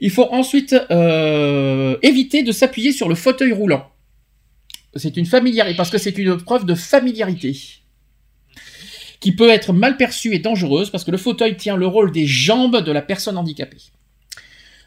Il 0.00 0.10
faut 0.10 0.28
ensuite 0.32 0.74
euh, 0.90 1.98
éviter 2.02 2.42
de 2.42 2.52
s'appuyer 2.52 2.90
sur 2.90 3.06
le 3.06 3.14
fauteuil 3.14 3.52
roulant. 3.52 3.86
C'est 4.94 5.18
une 5.18 5.26
familiarité, 5.26 5.76
parce 5.76 5.90
que 5.90 5.98
c'est 5.98 6.16
une 6.16 6.38
preuve 6.38 6.64
de 6.64 6.74
familiarité 6.74 7.54
qui 9.20 9.32
peut 9.32 9.50
être 9.50 9.74
mal 9.74 9.98
perçue 9.98 10.34
et 10.34 10.38
dangereuse 10.38 10.90
parce 10.90 11.04
que 11.04 11.10
le 11.10 11.18
fauteuil 11.18 11.56
tient 11.56 11.76
le 11.76 11.86
rôle 11.86 12.12
des 12.12 12.26
jambes 12.26 12.82
de 12.82 12.92
la 12.92 13.02
personne 13.02 13.36
handicapée. 13.36 13.82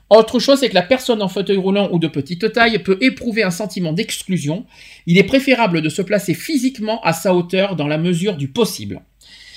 Autre 0.09 0.39
chose, 0.39 0.59
c'est 0.59 0.69
que 0.69 0.75
la 0.75 0.81
personne 0.81 1.21
en 1.21 1.27
fauteuil 1.27 1.57
roulant 1.57 1.89
ou 1.91 1.99
de 1.99 2.07
petite 2.07 2.51
taille 2.51 2.79
peut 2.79 2.97
éprouver 3.01 3.43
un 3.43 3.51
sentiment 3.51 3.93
d'exclusion. 3.93 4.65
Il 5.05 5.17
est 5.17 5.23
préférable 5.23 5.81
de 5.81 5.89
se 5.89 6.01
placer 6.01 6.33
physiquement 6.33 7.01
à 7.03 7.13
sa 7.13 7.35
hauteur 7.35 7.75
dans 7.75 7.87
la 7.87 7.97
mesure 7.97 8.35
du 8.35 8.47
possible. 8.47 9.01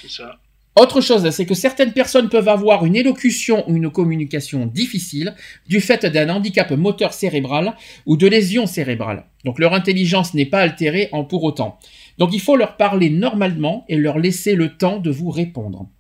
C'est 0.01 0.11
ça. 0.11 0.39
Autre 0.74 1.03
chose, 1.03 1.29
c'est 1.31 1.45
que 1.45 1.55
certaines 1.55 1.93
personnes 1.93 2.31
peuvent 2.31 2.49
avoir 2.49 2.87
une 2.87 2.97
élocution 2.97 3.69
ou 3.69 3.77
une 3.77 3.91
communication 3.91 4.65
difficile 4.65 5.35
du 5.69 5.83
fait 5.83 6.07
d'un 6.07 6.31
handicap 6.31 6.70
moteur 6.70 7.12
cérébral 7.12 7.74
ou 8.07 8.16
de 8.16 8.27
lésions 8.27 8.66
cérébrales. 8.66 9.27
Donc 9.45 9.59
leur 9.59 9.74
intelligence 9.74 10.33
n'est 10.33 10.47
pas 10.47 10.61
altérée 10.61 11.11
en 11.12 11.24
pour 11.24 11.45
autant. 11.45 11.79
Donc 12.16 12.31
il 12.33 12.41
faut 12.41 12.57
leur 12.57 12.79
parler 12.79 13.11
normalement 13.11 13.85
et 13.91 13.97
leur 13.97 14.19
laisser 14.19 14.55
le 14.55 14.77
temps 14.77 14.99
de 14.99 15.11
vous 15.11 15.31
répondre. 15.31 15.91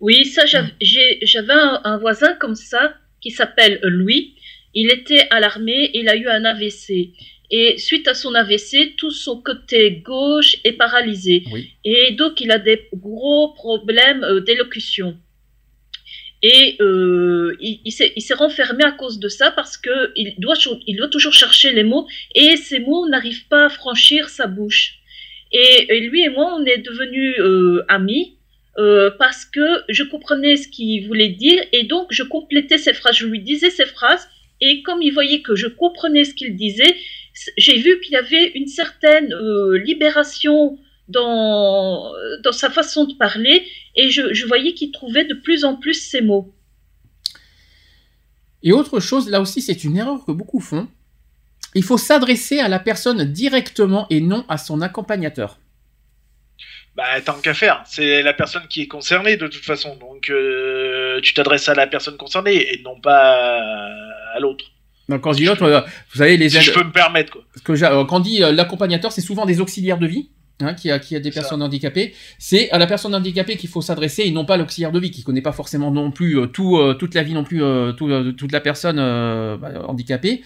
Oui, 0.00 0.24
ça 0.24 0.44
j'avais 0.46 1.52
un, 1.84 1.98
voisin 1.98 2.34
comme 2.40 2.54
ça 2.54 2.94
qui 3.24 3.30
s'appelle 3.30 3.80
Louis. 3.82 4.34
Il 4.74 4.92
était 4.92 5.26
à 5.30 5.40
l'armée, 5.40 5.90
il 5.94 6.08
a 6.08 6.16
eu 6.16 6.28
un 6.28 6.44
AVC. 6.44 7.12
Et 7.50 7.78
suite 7.78 8.06
à 8.06 8.14
son 8.14 8.34
AVC, 8.34 8.96
tout 8.98 9.10
son 9.10 9.40
côté 9.40 10.02
gauche 10.04 10.56
est 10.64 10.72
paralysé. 10.72 11.44
Et 11.84 12.12
donc, 12.12 12.40
il 12.42 12.50
a 12.50 12.58
des 12.58 12.88
gros 12.94 13.54
problèmes 13.54 14.24
euh, 14.24 14.40
d'élocution. 14.40 15.16
Et 16.42 16.76
euh, 16.80 17.56
il, 17.60 17.90
s'est 17.90 18.34
renfermé 18.34 18.84
à 18.84 18.92
cause 18.92 19.18
de 19.18 19.28
ça 19.28 19.50
parce 19.50 19.78
qu'il 19.78 20.34
doit, 20.38 20.56
il 20.86 20.96
doit 20.96 21.08
toujours 21.08 21.32
chercher 21.32 21.72
les 21.72 21.84
mots 21.84 22.06
et 22.34 22.56
ces 22.56 22.80
mots 22.80 23.08
n'arrivent 23.08 23.48
pas 23.48 23.64
à 23.66 23.70
franchir 23.70 24.28
sa 24.28 24.46
bouche. 24.46 24.98
Et, 25.52 26.00
lui 26.00 26.22
et 26.22 26.28
moi, 26.28 26.54
on 26.58 26.66
est 26.66 26.78
devenus 26.78 27.36
euh, 27.38 27.82
amis 27.88 28.36
parce 29.18 29.44
que 29.44 29.82
je 29.88 30.02
comprenais 30.02 30.56
ce 30.56 30.68
qu'il 30.68 31.06
voulait 31.06 31.28
dire 31.28 31.62
et 31.72 31.84
donc 31.84 32.08
je 32.10 32.22
complétais 32.22 32.78
ses 32.78 32.92
phrases. 32.92 33.16
Je 33.16 33.26
lui 33.26 33.40
disais 33.40 33.70
ses 33.70 33.86
phrases 33.86 34.28
et 34.60 34.82
comme 34.82 35.02
il 35.02 35.12
voyait 35.12 35.42
que 35.42 35.54
je 35.54 35.66
comprenais 35.66 36.24
ce 36.24 36.34
qu'il 36.34 36.56
disait, 36.56 36.96
j'ai 37.56 37.78
vu 37.78 38.00
qu'il 38.00 38.12
y 38.12 38.16
avait 38.16 38.52
une 38.54 38.66
certaine 38.66 39.32
euh, 39.32 39.76
libération 39.78 40.78
dans, 41.08 42.12
dans 42.42 42.52
sa 42.52 42.70
façon 42.70 43.04
de 43.04 43.14
parler 43.14 43.66
et 43.94 44.10
je, 44.10 44.46
voyais 44.46 44.74
qu'il 44.74 44.90
trouvait 44.90 45.24
de 45.24 45.34
plus 45.34 45.64
en 45.64 45.76
plus 45.76 45.94
ses 45.94 46.22
mots. 46.22 46.54
Et 48.62 48.72
autre 48.72 49.00
chose, 49.00 49.28
là 49.28 49.40
aussi 49.40 49.60
c'est 49.60 49.84
une 49.84 49.96
erreur 49.96 50.24
que 50.24 50.32
beaucoup 50.32 50.60
font, 50.60 50.88
il 51.74 51.82
faut 51.82 51.98
s'adresser 51.98 52.60
à 52.60 52.68
la 52.68 52.78
personne 52.78 53.24
directement 53.24 54.06
et 54.08 54.20
non 54.20 54.44
à 54.48 54.56
son 54.56 54.80
accompagnateur. 54.80 55.58
Bah, 56.96 57.20
tant 57.24 57.40
qu'à 57.40 57.54
faire, 57.54 57.82
c'est 57.86 58.22
la 58.22 58.32
personne 58.32 58.68
qui 58.68 58.82
est 58.82 58.86
concernée 58.86 59.36
de 59.36 59.48
toute 59.48 59.64
façon. 59.64 59.96
Donc, 59.96 60.30
euh, 60.30 61.20
tu 61.22 61.34
t'adresses 61.34 61.68
à 61.68 61.74
la 61.74 61.88
personne 61.88 62.16
concernée 62.16 62.72
et 62.72 62.82
non 62.82 63.00
pas 63.00 63.90
à 64.34 64.38
l'autre. 64.40 64.66
Donc 65.08 65.20
quand 65.20 65.32
je 65.32 65.38
dis 65.38 65.44
l'autre, 65.44 65.64
euh, 65.64 65.80
vous 66.12 66.18
savez 66.18 66.36
les 66.36 66.48
si 66.48 66.60
je 66.60 66.72
peux 66.72 66.84
me 66.84 66.92
permettre 66.92 67.32
quoi. 67.32 67.42
que 67.62 67.72
euh, 67.72 68.04
quand 68.04 68.16
on 68.16 68.20
dit 68.20 68.42
euh, 68.42 68.52
l'accompagnateur, 68.52 69.12
c'est 69.12 69.20
souvent 69.20 69.46
des 69.46 69.60
auxiliaires 69.60 69.98
de 69.98 70.06
vie. 70.06 70.30
Hein, 70.60 70.74
qui 70.74 70.88
a 70.88 71.00
qui 71.00 71.16
a 71.16 71.18
des 71.18 71.32
personnes 71.32 71.62
handicapées, 71.62 72.14
c'est 72.38 72.70
à 72.70 72.78
la 72.78 72.86
personne 72.86 73.12
handicapée 73.12 73.56
qu'il 73.56 73.68
faut 73.68 73.82
s'adresser 73.82 74.22
et 74.22 74.30
non 74.30 74.44
pas 74.44 74.56
l'auxiliaire 74.56 74.92
de 74.92 75.00
vie 75.00 75.10
qui 75.10 75.24
connaît 75.24 75.42
pas 75.42 75.50
forcément 75.50 75.90
non 75.90 76.12
plus 76.12 76.38
tout 76.52 76.94
toute 76.96 77.14
la 77.16 77.24
vie 77.24 77.34
non 77.34 77.42
plus 77.42 77.60
toute 77.96 78.52
la 78.52 78.60
personne 78.60 78.98
bah, 79.60 79.72
handicapée 79.88 80.44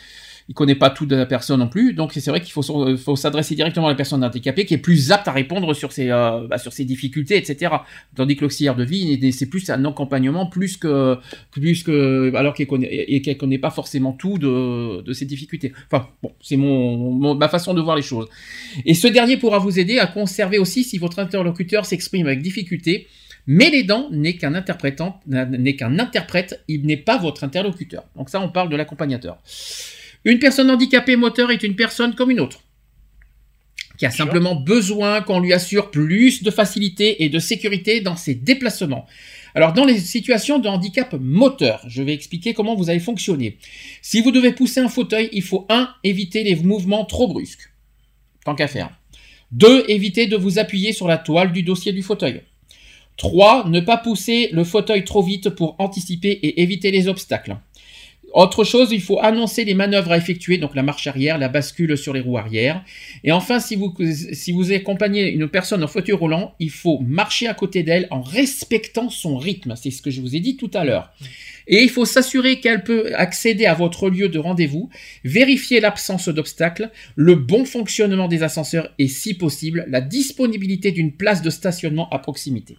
il 0.49 0.55
connaît 0.55 0.75
pas 0.75 0.89
tout 0.89 1.05
de 1.05 1.15
la 1.15 1.27
personne 1.27 1.61
non 1.61 1.69
plus, 1.69 1.93
donc 1.93 2.13
c'est 2.15 2.31
vrai 2.31 2.41
qu'il 2.41 2.53
faut, 2.53 2.63
faut 2.97 3.17
s'adresser 3.17 3.55
directement 3.55 3.87
à 3.87 3.91
la 3.91 3.97
personne 3.97 4.25
handicapée 4.25 4.65
qui 4.65 4.73
est 4.73 4.79
plus 4.79 5.13
apte 5.13 5.29
à 5.29 5.33
répondre 5.33 5.75
sur 5.75 5.93
ses, 5.93 6.11
euh, 6.11 6.47
bah, 6.49 6.57
difficultés, 6.79 7.37
etc. 7.37 7.75
Tandis 8.17 8.37
que 8.37 8.43
l'auxiliaire 8.43 8.75
de 8.75 8.85
vie, 8.85 9.33
c'est 9.33 9.51
plus 9.51 9.69
un 9.69 9.85
accompagnement 9.85 10.47
plus 10.47 10.79
que, 10.79 11.19
plus 11.51 11.83
que 11.83 12.33
alors 12.35 12.55
qu'elle 12.55 12.67
connaît, 12.67 13.23
connaît 13.39 13.59
pas 13.59 13.71
forcément 13.71 14.13
tout 14.13 14.39
de, 14.39 15.13
ses 15.13 15.27
difficultés. 15.27 15.73
Enfin, 15.91 16.09
bon, 16.23 16.33
c'est 16.41 16.57
ma 16.57 17.49
façon 17.49 17.75
de 17.75 17.83
voir 17.83 17.95
les 17.95 18.03
choses. 18.03 18.29
Et 18.87 18.95
ce 18.95 19.07
dernier 19.07 19.37
pourra 19.37 19.59
vous 19.59 19.79
aider 19.79 19.99
à 19.99 20.07
conserver 20.07 20.59
aussi 20.59 20.83
si 20.83 20.97
votre 20.97 21.19
interlocuteur 21.19 21.85
s'exprime 21.85 22.27
avec 22.27 22.41
difficulté. 22.41 23.07
Mais 23.47 23.71
les 23.71 23.83
dents 23.83 24.09
n'est 24.11 24.37
qu'un 24.37 24.55
interprétant, 24.55 25.21
n'est 25.27 25.75
qu'un 25.75 25.99
interprète, 25.99 26.63
il 26.69 26.85
n'est 26.85 26.99
pas 26.99 27.17
votre 27.17 27.45
interlocuteur. 27.45 28.05
Donc 28.15 28.29
ça, 28.29 28.41
on 28.41 28.51
parle 28.51 28.69
de 28.69 28.77
l'accompagnateur. 28.77 29.39
Une 30.25 30.39
personne 30.39 30.71
handicapée 30.71 31.17
moteur 31.17 31.51
est 31.51 31.63
une 31.63 31.77
personne 31.77 32.15
comme 32.15 32.31
une 32.31 32.41
autre, 32.41 32.61
qui 33.97 34.07
a 34.07 34.11
simplement 34.11 34.55
besoin 34.55 35.21
qu'on 35.21 35.41
lui 35.41 35.53
assure 35.53 35.91
plus 35.91 36.43
de 36.43 36.51
facilité 36.51 37.25
et 37.25 37.29
de 37.29 37.39
sécurité 37.39 38.01
dans 38.01 38.17
ses 38.17 38.35
déplacements. 38.35 39.07
Alors 39.55 39.73
dans 39.73 39.85
les 39.85 39.99
situations 39.99 40.59
de 40.59 40.69
handicap 40.69 41.15
moteur, 41.19 41.83
je 41.89 42.03
vais 42.03 42.15
expliquer 42.15 42.55
comment 42.55 42.75
vous 42.75 42.91
allez 42.91 43.01
fonctionner. 43.01 43.59
Si 44.03 44.21
vous 44.21 44.31
devez 44.31 44.53
pousser 44.53 44.81
un 44.81 44.89
fauteuil, 44.89 45.29
il 45.33 45.43
faut 45.43 45.67
1. 45.69 45.89
éviter 46.05 46.45
les 46.45 46.57
mouvements 46.57 47.05
trop 47.05 47.29
brusques. 47.29 47.73
Tant 48.45 48.55
qu'à 48.55 48.69
faire. 48.69 48.91
2. 49.53 49.87
Éviter 49.89 50.27
de 50.27 50.37
vous 50.37 50.59
appuyer 50.59 50.93
sur 50.93 51.09
la 51.09 51.19
toile 51.19 51.53
du 51.53 51.63
dossier 51.63 51.93
du 51.93 52.03
fauteuil. 52.03 52.43
3. 53.17 53.69
Ne 53.69 53.81
pas 53.81 53.97
pousser 53.97 54.49
le 54.53 54.63
fauteuil 54.63 55.05
trop 55.05 55.23
vite 55.23 55.51
pour 55.51 55.75
anticiper 55.79 56.31
et 56.31 56.63
éviter 56.63 56.91
les 56.91 57.09
obstacles. 57.09 57.57
Autre 58.35 58.63
chose, 58.63 58.93
il 58.93 59.01
faut 59.01 59.19
annoncer 59.21 59.65
les 59.65 59.75
manœuvres 59.75 60.13
à 60.13 60.19
effectuer, 60.19 60.59
donc 60.59 60.75
la 60.75 60.83
marche 60.83 61.07
arrière, 61.07 61.39
la 61.39 61.49
bascule 61.49 61.97
sur 61.97 62.13
les 62.13 62.21
roues 62.21 62.37
arrière. 62.37 62.85
Et 63.25 63.33
enfin, 63.33 63.59
si 63.59 63.75
vous, 63.75 63.95
si 64.33 64.53
vous 64.53 64.71
accompagnez 64.71 65.31
une 65.31 65.49
personne 65.49 65.83
en 65.83 65.87
fauteuil 65.87 66.15
roulant, 66.15 66.55
il 66.59 66.71
faut 66.71 66.99
marcher 67.01 67.47
à 67.49 67.55
côté 67.55 67.83
d'elle 67.83 68.07
en 68.11 68.21
respectant 68.21 69.09
son 69.09 69.39
rythme. 69.39 69.75
C'est 69.77 69.91
ce 69.91 70.03
que 70.03 70.11
je 70.11 70.21
vous 70.21 70.37
ai 70.37 70.41
dit 70.41 70.57
tout 70.57 70.71
à 70.75 70.85
l'heure. 70.85 71.11
Et 71.69 71.83
il 71.83 71.91
faut 71.91 72.05
s'assurer 72.05 72.61
qu'elle 72.61 72.83
peut 72.83 73.13
accéder 73.15 73.67
à 73.67 73.75
votre 73.75 74.11
lieu 74.11 74.29
de 74.29 74.39
rendez-vous, 74.39 74.91
vérifier 75.25 75.81
l'absence 75.81 76.29
d'obstacles, 76.29 76.91
le 77.15 77.35
bon 77.35 77.65
fonctionnement 77.65 78.29
des 78.29 78.43
ascenseurs 78.43 78.91
et 78.99 79.09
si 79.09 79.35
possible, 79.35 79.85
la 79.89 80.01
disponibilité 80.01 80.93
d'une 80.93 81.13
place 81.13 81.43
de 81.43 81.51
stationnement 81.51 82.09
à 82.11 82.19
proximité. 82.19 82.77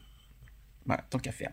Voilà, 0.89 1.03
tant 1.11 1.19
qu'à 1.19 1.31
faire. 1.31 1.51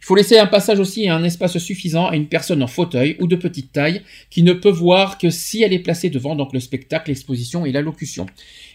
Il 0.00 0.04
faut 0.04 0.14
laisser 0.14 0.38
un 0.38 0.46
passage 0.46 0.78
aussi 0.78 1.02
et 1.02 1.08
un 1.08 1.24
espace 1.24 1.58
suffisant 1.58 2.06
à 2.06 2.14
une 2.14 2.28
personne 2.28 2.62
en 2.62 2.68
fauteuil 2.68 3.16
ou 3.18 3.26
de 3.26 3.34
petite 3.34 3.72
taille 3.72 4.02
qui 4.30 4.44
ne 4.44 4.52
peut 4.52 4.70
voir 4.70 5.18
que 5.18 5.30
si 5.30 5.64
elle 5.64 5.72
est 5.72 5.80
placée 5.80 6.10
devant 6.10 6.36
le 6.52 6.60
spectacle, 6.60 7.10
l'exposition 7.10 7.66
et 7.66 7.72
l'allocution. 7.72 8.26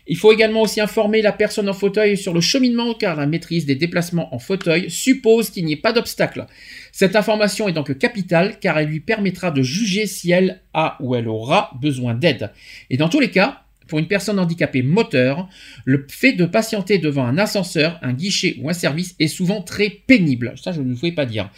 Il 0.05 0.17
faut 0.17 0.33
également 0.33 0.59
aussi 0.59 0.81
informer 0.81 1.21
la 1.21 1.31
personne 1.31 1.69
en 1.69 1.73
fauteuil 1.73 2.17
sur 2.17 2.33
le 2.33 2.41
cheminement 2.41 2.93
car 2.95 3.15
la 3.15 3.27
maîtrise 3.27 3.65
des 3.65 3.75
déplacements 3.75 4.35
en 4.35 4.39
fauteuil 4.39 4.91
suppose 4.91 5.49
qu'il 5.49 5.63
n'y 5.63 5.71
ait 5.71 5.77
pas 5.77 5.93
d'obstacle. 5.93 6.47
Cette 6.91 7.15
information 7.15 7.69
est 7.69 7.73
donc 7.73 7.97
capitale 7.97 8.59
car 8.59 8.77
elle 8.77 8.89
lui 8.89 8.99
permettra 8.99 9.51
de 9.51 9.61
juger 9.61 10.05
si 10.05 10.31
elle 10.31 10.59
a 10.73 10.97
ou 10.99 11.15
elle 11.15 11.29
aura 11.29 11.71
besoin 11.79 12.13
d'aide. 12.13 12.51
Et 12.89 12.97
dans 12.97 13.07
tous 13.07 13.21
les 13.21 13.31
cas, 13.31 13.63
pour 13.87 13.99
une 13.99 14.07
personne 14.07 14.39
handicapée 14.39 14.81
moteur, 14.81 15.47
le 15.85 16.05
fait 16.09 16.33
de 16.33 16.45
patienter 16.45 16.97
devant 16.97 17.25
un 17.25 17.37
ascenseur, 17.37 17.99
un 18.01 18.13
guichet 18.13 18.57
ou 18.59 18.69
un 18.69 18.73
service 18.73 19.15
est 19.19 19.27
souvent 19.27 19.61
très 19.61 19.89
pénible. 19.89 20.53
Ça, 20.55 20.71
je 20.71 20.81
ne 20.81 20.93
pouvais 20.93 21.11
pas 21.11 21.25
dire. 21.25 21.49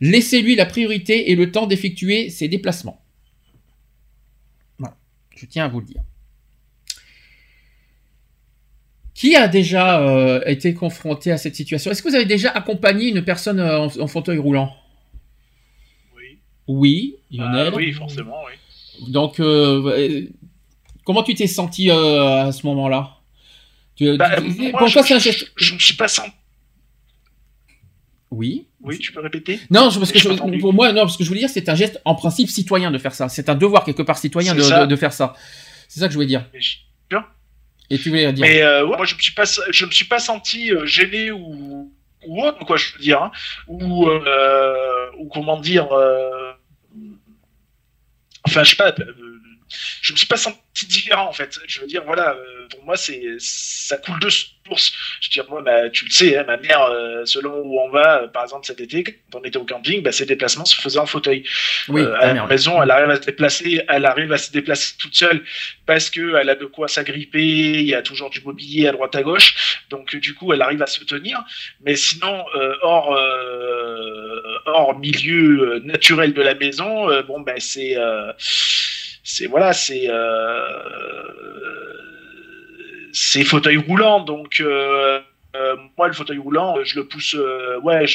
Laissez-lui 0.00 0.56
la 0.56 0.66
priorité 0.66 1.30
et 1.30 1.36
le 1.36 1.50
temps 1.50 1.66
d'effectuer 1.66 2.30
ses 2.30 2.48
déplacements. 2.48 3.02
Voilà, 4.78 4.96
je 5.36 5.46
tiens 5.46 5.64
à 5.64 5.68
vous 5.68 5.80
le 5.80 5.86
dire. 5.86 6.02
Qui 9.20 9.36
a 9.36 9.48
déjà 9.48 10.00
euh, 10.00 10.40
été 10.46 10.72
confronté 10.72 11.30
à 11.30 11.36
cette 11.36 11.54
situation? 11.54 11.90
Est-ce 11.90 12.02
que 12.02 12.08
vous 12.08 12.14
avez 12.14 12.24
déjà 12.24 12.50
accompagné 12.52 13.08
une 13.08 13.22
personne 13.22 13.60
euh, 13.60 13.80
en, 13.80 14.06
fauteuil 14.06 14.38
roulant? 14.38 14.74
Oui. 16.16 16.38
Oui, 16.66 17.16
Lionel. 17.30 17.70
Ah 17.70 17.76
oui, 17.76 17.92
forcément, 17.92 18.38
oui. 18.46 19.12
Donc, 19.12 19.38
euh, 19.38 20.26
Comment 21.10 21.24
tu 21.24 21.34
t'es 21.34 21.48
senti 21.48 21.90
euh, 21.90 22.44
à 22.44 22.52
ce 22.52 22.64
moment-là? 22.68 23.16
Tu, 23.96 24.16
bah, 24.16 24.30
je, 24.38 25.44
Je 25.56 25.74
ne 25.74 25.78
suis 25.80 25.94
pas 25.94 26.06
senti. 26.06 26.30
Oui. 28.30 28.68
Oui, 28.80 28.96
tu 28.96 29.10
peux 29.10 29.18
répéter? 29.18 29.58
Non, 29.70 29.90
parce 29.90 30.12
que 30.12 30.60
pour 30.60 30.72
moi, 30.72 30.92
non, 30.92 31.00
parce 31.00 31.16
que 31.16 31.24
je 31.24 31.28
voulais 31.28 31.40
dire, 31.40 31.50
c'est 31.50 31.68
un 31.68 31.74
geste 31.74 32.00
en 32.04 32.14
principe 32.14 32.48
citoyen 32.48 32.92
de 32.92 32.98
faire 32.98 33.12
ça. 33.12 33.28
C'est 33.28 33.48
un 33.48 33.56
devoir 33.56 33.82
quelque 33.82 34.02
part 34.02 34.18
citoyen 34.18 34.54
de, 34.54 34.94
faire 34.94 35.12
ça. 35.12 35.34
C'est 35.88 35.98
ça 35.98 36.06
que 36.06 36.12
je 36.12 36.16
voulais 36.16 36.28
dire. 36.28 36.48
Et 37.90 37.98
tu 37.98 38.10
voulais 38.10 38.32
dire 38.32 38.46
Mais 38.46 38.62
euh, 38.62 38.86
moi, 38.86 39.04
je 39.04 39.16
me 39.16 39.20
suis 39.20 39.34
pas, 39.34 39.46
je 39.72 39.86
me 39.86 39.90
suis 39.90 40.04
pas 40.04 40.20
senti 40.20 40.70
euh, 40.72 40.86
gêné 40.86 41.32
ou, 41.32 41.92
ou 42.24 42.42
autre, 42.44 42.64
quoi, 42.64 42.76
je 42.76 42.92
veux 42.92 43.00
dire, 43.00 43.20
hein. 43.20 43.32
ou 43.66 44.08
ou 45.18 45.28
comment 45.28 45.58
dire. 45.58 45.88
Enfin, 48.46 48.62
je 48.62 48.70
sais 48.70 48.76
pas 48.76 48.94
je 50.02 50.12
me 50.12 50.16
suis 50.16 50.26
pas 50.26 50.36
senti 50.36 50.86
différent 50.86 51.28
en 51.28 51.32
fait. 51.32 51.58
Je 51.66 51.80
veux 51.80 51.86
dire, 51.86 52.02
voilà, 52.04 52.34
euh, 52.34 52.66
pour 52.70 52.84
moi, 52.84 52.96
c'est 52.96 53.22
ça 53.38 53.96
coule 53.98 54.18
de 54.20 54.28
source. 54.28 54.92
Je 55.20 55.28
veux 55.28 55.32
dire, 55.32 55.50
moi, 55.50 55.62
bah, 55.62 55.90
tu 55.90 56.04
le 56.04 56.10
sais, 56.10 56.36
hein, 56.36 56.44
ma 56.46 56.56
mère, 56.56 56.82
euh, 56.82 57.24
selon 57.24 57.62
où 57.64 57.80
on 57.80 57.90
va, 57.90 58.22
euh, 58.22 58.28
par 58.28 58.44
exemple 58.44 58.66
cet 58.66 58.80
été, 58.80 59.02
quand 59.04 59.40
on 59.40 59.44
était 59.44 59.58
au 59.58 59.64
camping, 59.64 60.02
bah, 60.02 60.12
ses 60.12 60.26
déplacements 60.26 60.64
se 60.64 60.80
faisaient 60.80 60.98
en 60.98 61.06
fauteuil. 61.06 61.44
Oui, 61.88 62.02
à 62.02 62.34
la 62.34 62.46
maison, 62.46 62.82
elle 62.82 62.90
arrive 62.90 63.10
à 63.10 63.16
se 63.16 63.26
déplacer, 63.26 63.84
elle 63.88 64.04
arrive 64.04 64.32
à 64.32 64.38
se 64.38 64.50
déplacer 64.52 64.94
toute 64.98 65.14
seule 65.14 65.42
parce 65.86 66.10
que 66.10 66.36
elle 66.36 66.48
a 66.48 66.54
de 66.54 66.66
quoi 66.66 66.88
s'agripper. 66.88 67.80
Il 67.80 67.86
y 67.86 67.94
a 67.94 68.02
toujours 68.02 68.30
du 68.30 68.40
mobilier 68.40 68.88
à 68.88 68.92
droite 68.92 69.14
à 69.14 69.22
gauche, 69.22 69.80
donc 69.90 70.14
du 70.16 70.34
coup, 70.34 70.52
elle 70.52 70.62
arrive 70.62 70.82
à 70.82 70.86
se 70.86 71.02
tenir. 71.04 71.42
Mais 71.84 71.96
sinon, 71.96 72.44
hors 72.82 73.18
hors 74.66 74.98
milieu 74.98 75.80
naturel 75.84 76.32
de 76.32 76.42
la 76.42 76.54
maison, 76.54 77.08
bon, 77.22 77.40
ben 77.40 77.56
c'est 77.58 77.96
c'est 79.22 79.46
voilà, 79.46 79.72
c'est 79.72 80.08
euh, 80.08 81.28
c'est 83.12 83.44
fauteuil 83.44 83.76
roulant, 83.76 84.20
donc 84.20 84.60
euh, 84.60 85.20
euh, 85.56 85.76
moi, 85.98 86.08
le 86.08 86.14
fauteuil 86.14 86.38
roulant, 86.38 86.76
je 86.84 86.96
le 86.96 87.06
pousse, 87.06 87.36
ouais, 87.82 88.06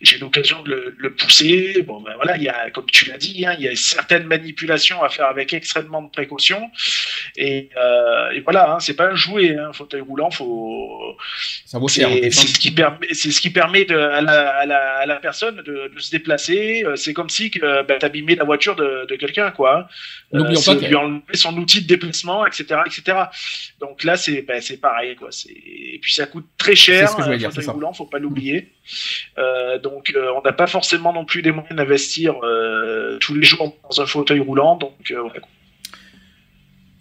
j'ai 0.00 0.18
l'occasion 0.18 0.62
de 0.62 0.94
le, 0.96 1.14
pousser. 1.14 1.82
Bon, 1.82 2.00
ben 2.00 2.12
voilà, 2.16 2.36
il 2.36 2.42
y 2.42 2.48
a, 2.48 2.70
comme 2.70 2.86
tu 2.86 3.08
l'as 3.08 3.18
dit, 3.18 3.44
hein, 3.46 3.54
il 3.58 3.64
y 3.64 3.68
a 3.68 3.76
certaines 3.76 4.24
manipulations 4.24 5.02
à 5.02 5.08
faire 5.08 5.26
avec 5.26 5.52
extrêmement 5.52 6.02
de 6.02 6.10
précaution. 6.10 6.70
Et, 7.36 7.70
voilà, 8.44 8.72
hein, 8.72 8.80
c'est 8.80 8.94
pas 8.94 9.08
un 9.08 9.14
jouet, 9.14 9.56
un 9.56 9.72
fauteuil 9.72 10.00
roulant, 10.00 10.30
faut. 10.30 11.16
Ça. 11.66 11.78
C'est 11.88 12.30
ce 12.30 12.58
qui 12.58 12.70
permet, 12.70 13.06
c'est 13.12 13.30
ce 13.30 13.40
qui 13.40 13.50
permet 13.50 13.84
de, 13.84 13.96
à, 13.96 14.20
la, 14.20 14.50
à, 14.50 14.66
la, 14.66 14.96
à, 14.96 15.06
la, 15.06 15.16
personne 15.16 15.56
de, 15.56 15.92
de 15.94 15.98
se 15.98 16.10
déplacer. 16.10 16.84
C'est 16.96 17.12
comme 17.12 17.28
si 17.28 17.50
que 17.50 17.82
ben, 17.82 17.98
t'abîmais 17.98 18.34
la 18.34 18.44
voiture 18.44 18.76
de, 18.76 19.06
de 19.08 19.16
quelqu'un, 19.16 19.50
quoi. 19.50 19.88
N'oublions 20.32 20.62
pas 20.62 20.74
lui 20.74 20.94
enlever 20.94 21.34
son 21.34 21.56
outil 21.56 21.82
de 21.82 21.86
déplacement, 21.86 22.46
etc., 22.46 22.80
etc. 22.86 23.18
Donc 23.80 24.04
là, 24.04 24.16
c'est 24.16 24.42
ben, 24.42 24.60
c'est 24.60 24.78
pareil, 24.78 25.16
quoi. 25.16 25.28
Et 25.48 25.98
puis 26.00 26.12
ça 26.12 26.26
coûte 26.32 26.48
très 26.62 26.76
cher. 26.86 27.08
Ce 27.08 27.14
que 27.16 27.22
je 27.22 27.26
voulais 27.26 27.38
dire, 27.38 27.52
fauteuil 27.52 27.74
roulant, 27.78 27.92
faut 27.92 28.10
pas 28.14 28.18
l'oublier. 28.24 28.58
Euh, 29.38 29.78
donc 29.86 30.04
euh, 30.16 30.36
on 30.36 30.42
n'a 30.42 30.54
pas 30.62 30.68
forcément 30.76 31.12
non 31.18 31.24
plus 31.30 31.40
les 31.46 31.52
moyens 31.52 31.76
d'investir 31.76 32.34
euh, 32.42 33.18
tous 33.24 33.34
les 33.34 33.46
jours 33.50 33.76
dans 33.84 33.96
un 34.02 34.06
fauteuil 34.06 34.40
roulant. 34.40 34.76
Donc 34.84 35.04
euh, 35.10 35.22
ouais. 35.22 35.40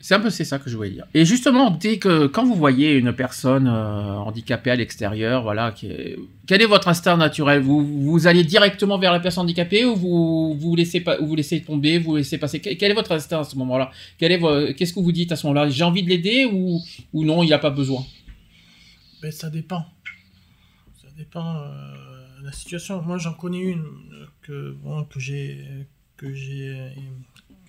C'est 0.04 0.16
un 0.16 0.20
peu 0.20 0.32
c'est 0.32 0.46
ça 0.52 0.58
que 0.58 0.68
je 0.68 0.76
voulais 0.76 0.90
dire. 0.98 1.06
Et 1.14 1.26
justement, 1.26 1.70
dès 1.70 2.00
que 2.04 2.26
quand 2.26 2.44
vous 2.44 2.56
voyez 2.56 2.90
une 3.02 3.14
personne 3.14 3.68
euh, 3.68 4.28
handicapée 4.28 4.72
à 4.72 4.76
l'extérieur, 4.76 5.44
voilà, 5.44 5.66
quel 6.48 6.62
est 6.64 6.66
votre 6.66 6.88
instinct 6.88 7.18
naturel? 7.18 7.62
Vous, 7.62 7.86
vous 7.86 8.26
allez 8.26 8.44
directement 8.44 8.98
vers 8.98 9.14
la 9.14 9.20
personne 9.20 9.44
handicapée 9.44 9.86
ou 9.86 9.96
vous 9.96 10.56
vous 10.62 10.76
laissez 10.76 11.02
pas, 11.02 11.20
ou 11.22 11.28
vous 11.28 11.36
laissez 11.36 11.62
tomber, 11.62 12.00
vous 12.00 12.16
laissez 12.16 12.40
passer? 12.40 12.60
Quel 12.60 12.90
est 12.90 12.96
votre 12.96 13.12
instinct 13.12 13.42
à 13.42 13.44
ce 13.44 13.56
moment-là? 13.58 13.92
Quel 14.18 14.32
est 14.32 14.42
qu'est-ce 14.76 14.94
que 14.96 15.04
vous 15.08 15.12
dites 15.12 15.32
à 15.34 15.36
ce 15.36 15.46
moment-là? 15.46 15.70
J'ai 15.70 15.84
envie 15.84 16.02
de 16.02 16.10
l'aider 16.10 16.40
ou 16.52 16.82
ou 17.14 17.24
non, 17.24 17.44
il 17.44 17.48
n'y 17.52 17.54
a 17.54 17.60
pas 17.60 17.70
besoin? 17.82 18.04
Ben, 19.22 19.32
ça 19.32 19.50
dépend. 19.50 19.86
Ça 21.02 21.10
dépend 21.16 21.58
euh, 21.58 22.40
de 22.40 22.46
la 22.46 22.52
situation. 22.52 23.02
Moi, 23.02 23.18
j'en 23.18 23.34
connais 23.34 23.62
une 23.62 23.86
que 24.42 24.72
bon, 24.72 25.04
que 25.06 25.20
j'ai 25.20 25.88
que 26.18 26.34
j'ai 26.34 26.94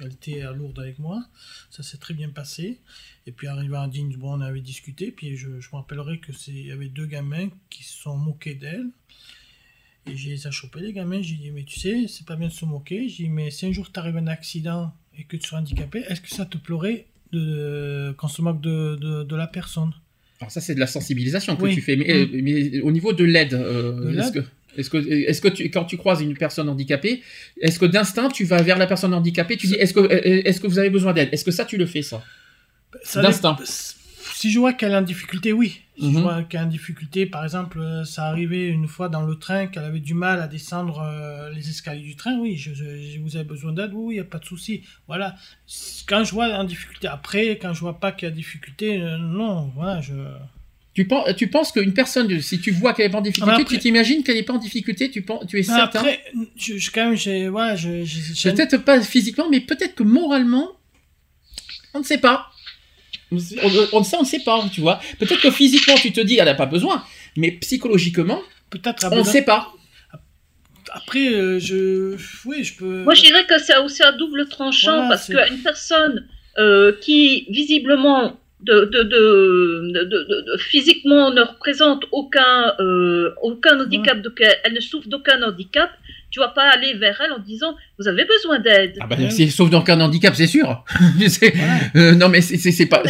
elle 0.05 0.13
était 0.13 0.43
à 0.43 0.53
Lourdes 0.53 0.79
avec 0.79 0.99
moi. 0.99 1.25
Ça 1.71 1.83
s'est 1.83 1.99
très 1.99 2.15
bien 2.15 2.29
passé. 2.31 2.81
Et 3.27 3.33
puis 3.33 3.47
arrivé 3.47 3.77
à 3.77 3.87
Digne, 3.87 4.17
bon, 4.17 4.39
on 4.39 4.41
avait 4.41 4.61
discuté. 4.61 5.11
Puis 5.11 5.37
je, 5.37 5.61
je 5.61 5.69
me 5.73 5.77
rappellerai 5.77 6.21
c'est, 6.33 6.53
y 6.53 6.73
avait 6.73 6.89
deux 6.89 7.07
gamins 7.07 7.49
qui 7.71 7.85
se 7.85 7.97
sont 7.97 8.17
moqués 8.17 8.55
d'elle. 8.55 8.89
Et 10.07 10.17
j'ai 10.17 10.31
les 10.31 10.51
chopé 10.51 10.81
les 10.81 10.93
gamins. 10.93 11.23
J'ai 11.23 11.37
dit, 11.37 11.51
mais 11.51 11.65
tu 11.65 11.79
sais, 11.79 12.07
c'est 12.09 12.27
pas 12.27 12.37
bien 12.37 12.49
de 12.49 12.53
se 12.53 12.65
moquer. 12.65 13.09
J'ai 13.09 13.25
dit, 13.25 13.31
mais 13.31 13.51
si 13.51 13.67
un 13.67 13.73
jour 13.73 13.91
t'arrives 13.91 14.17
un 14.17 14.27
accident 14.27 14.93
et 15.17 15.25
que 15.25 15.37
tu 15.37 15.49
sois 15.49 15.59
handicapé, 15.59 16.01
est-ce 16.09 16.21
que 16.21 16.29
ça 16.31 16.47
te 16.47 16.59
pleurait 16.59 17.07
de, 17.33 18.15
qu'on 18.19 18.29
se 18.29 18.43
moque 18.43 18.61
de, 18.61 18.97
de, 19.25 19.37
la 19.37 19.47
personne? 19.47 19.93
Alors 20.43 20.51
ça, 20.51 20.61
c'est 20.61 20.75
de 20.75 20.81
la 20.81 20.89
sensibilisation 20.89 21.55
que 21.55 21.69
tu 21.69 21.81
fais. 21.81 21.97
Mais, 21.97 22.27
mm. 22.27 22.43
mais, 22.43 22.81
au 22.81 22.91
niveau 22.91 23.13
de 23.13 23.25
l'aide, 23.25 23.55
euh, 23.55 24.19
est-ce 24.19 24.33
que 24.33 24.41
est-ce 24.77 24.91
que, 24.91 24.97
est-ce 24.97 25.41
que 25.41 25.49
tu, 25.49 25.71
quand 25.71 25.85
tu 25.85 25.99
croises 25.99 26.23
une 26.23 26.37
personne 26.37 26.69
handicapée, 26.69 27.23
est-ce 27.61 27.79
que 27.79 27.85
d'instinct 27.85 28.31
tu 28.31 28.45
vas 28.45 28.63
vers 28.63 28.79
la 28.79 28.87
personne 28.87 29.13
handicapée, 29.13 29.57
tu 29.57 29.67
dis 29.67 29.75
est-ce 29.75 29.93
que, 29.93 30.11
est-ce 30.11 30.61
que 30.61 30.67
vous 30.67 30.79
avez 30.79 30.89
besoin 30.91 31.13
d'aide? 31.13 31.29
Est-ce 31.31 31.45
que 31.45 31.51
ça 31.51 31.65
tu 31.65 31.77
le 31.77 31.87
fais 31.87 32.03
ça, 32.03 32.23
D'instinct. 33.15 33.57
Si 34.43 34.51
je 34.51 34.59
vois 34.59 34.73
qu'elle 34.73 34.91
est 34.91 34.97
en 34.97 35.03
difficulté, 35.03 35.53
oui. 35.53 35.83
Si 35.97 36.13
je 36.13 36.19
mhm. 36.19 36.23
vois 36.23 36.43
qu'elle 36.43 36.63
est 36.63 36.65
en 36.65 36.67
difficulté, 36.67 37.27
par 37.27 37.45
exemple, 37.45 37.79
euh, 37.79 38.05
ça 38.05 38.25
arrivait 38.25 38.67
une 38.67 38.89
fois 38.89 39.09
dans 39.09 39.23
le 39.23 39.37
train 39.37 39.69
qu'elle 39.69 39.85
avait 39.85 40.01
du 40.01 40.15
mal 40.15 40.41
à 40.41 40.49
descendre 40.49 40.99
euh, 40.99 41.49
les 41.51 41.69
escaliers 41.69 42.03
du 42.03 42.17
train, 42.17 42.37
oui, 42.41 42.57
je, 42.57 42.73
vous 43.21 43.37
avez 43.37 43.45
besoin 43.45 43.73
d'aide, 43.73 43.93
oui, 43.95 44.15
il 44.15 44.17
n'y 44.17 44.21
a 44.21 44.25
pas 44.25 44.41
de 44.41 44.45
souci. 44.45 44.83
Voilà. 45.07 45.37
Quand 46.09 46.25
je 46.25 46.33
vois 46.33 46.47
en 46.47 46.65
difficulté, 46.65 47.07
après, 47.07 47.51
quand 47.51 47.73
je 47.73 47.79
vois 47.79 48.01
pas 48.01 48.11
qu'il 48.11 48.29
y 48.29 48.33
a 48.33 48.35
difficulté, 48.35 49.01
euh, 49.01 49.17
non, 49.17 49.71
voilà, 49.77 50.01
je. 50.01 50.15
Tu 50.93 51.07
penses, 51.07 51.37
tu 51.37 51.47
penses 51.47 51.71
qu'une 51.71 51.95
personne, 51.95 52.41
si 52.41 52.61
tu 52.61 52.73
vois 52.73 52.95
qu'elle 52.95 53.07
est 53.07 53.11
pas 53.11 53.19
en 53.19 53.23
difficulté, 53.23 53.65
tu 53.65 53.79
t'imagines 53.79 54.25
qu'elle 54.25 54.35
n'est 54.35 54.43
pas 54.43 54.55
en 54.55 54.59
difficulté, 54.59 55.09
tu, 55.09 55.23
penses, 55.23 55.47
tu 55.47 55.61
es 55.61 55.63
certain 55.63 56.01
Après, 56.01 56.21
je, 56.57 56.91
quand 56.91 57.11
même, 57.11 57.55
ouais, 57.55 57.77
je, 57.77 58.51
peut-être 58.51 58.79
pas 58.79 59.01
physiquement, 59.03 59.49
mais 59.49 59.61
peut-être 59.61 59.95
que 59.95 60.03
moralement, 60.03 60.69
on 61.95 62.01
ne 62.01 62.05
sait 62.05 62.19
pas. 62.19 62.52
On, 63.33 63.99
on, 63.99 64.03
on 64.13 64.21
ne 64.21 64.27
sait 64.27 64.41
pas, 64.41 64.65
tu 64.73 64.81
vois. 64.81 65.01
Peut-être 65.19 65.41
que 65.41 65.51
physiquement, 65.51 65.95
tu 65.95 66.13
te 66.13 66.21
dis, 66.21 66.39
elle 66.39 66.45
n'a 66.45 66.55
pas 66.55 66.67
besoin, 66.67 67.05
mais 67.37 67.53
psychologiquement, 67.53 68.41
peut-être 68.71 69.09
on 69.11 69.17
ne 69.17 69.23
sait 69.23 69.43
pas. 69.43 69.73
Après, 70.95 71.33
euh, 71.33 71.59
je, 71.59 72.17
oui, 72.45 72.65
je 72.65 72.77
peux. 72.77 73.03
Moi, 73.05 73.15
je 73.15 73.23
dirais 73.23 73.47
que 73.47 73.59
c'est 73.59 73.77
aussi 73.79 74.03
un 74.03 74.13
double 74.13 74.47
tranchant 74.49 75.09
parce 75.09 75.27
qu'une 75.27 75.63
personne 75.63 76.27
euh, 76.59 76.93
qui 77.01 77.47
visiblement 77.51 78.37
de, 78.61 78.85
de, 78.85 79.03
de, 79.03 80.57
physiquement 80.59 81.31
ne 81.33 81.43
représente 81.43 82.05
aucun, 82.13 82.75
euh, 82.79 83.35
aucun 83.43 83.81
handicap, 83.81 84.19
elle 84.65 84.75
ne 84.75 84.81
souffre 84.81 85.09
d'aucun 85.09 85.43
handicap, 85.43 85.91
tu 86.33 86.41
vas 86.41 86.49
pas 86.49 86.69
aller 86.71 86.95
vers 86.95 87.21
elle 87.21 87.33
en 87.33 87.39
disant 87.39 87.77
vous 87.99 88.09
avez 88.09 88.25
besoin 88.25 88.59
d'aide. 88.59 88.97
Ah 89.01 89.07
bah, 89.07 89.17
si 89.31 89.51
sauf 89.51 89.71
d'aucun 89.71 90.01
handicap, 90.01 90.35
c'est 90.35 90.49
sûr. 90.49 90.85
Euh, 91.97 92.15
non 92.15 92.29
mais 92.29 92.41
c'est 92.41 92.87
pas 92.87 93.03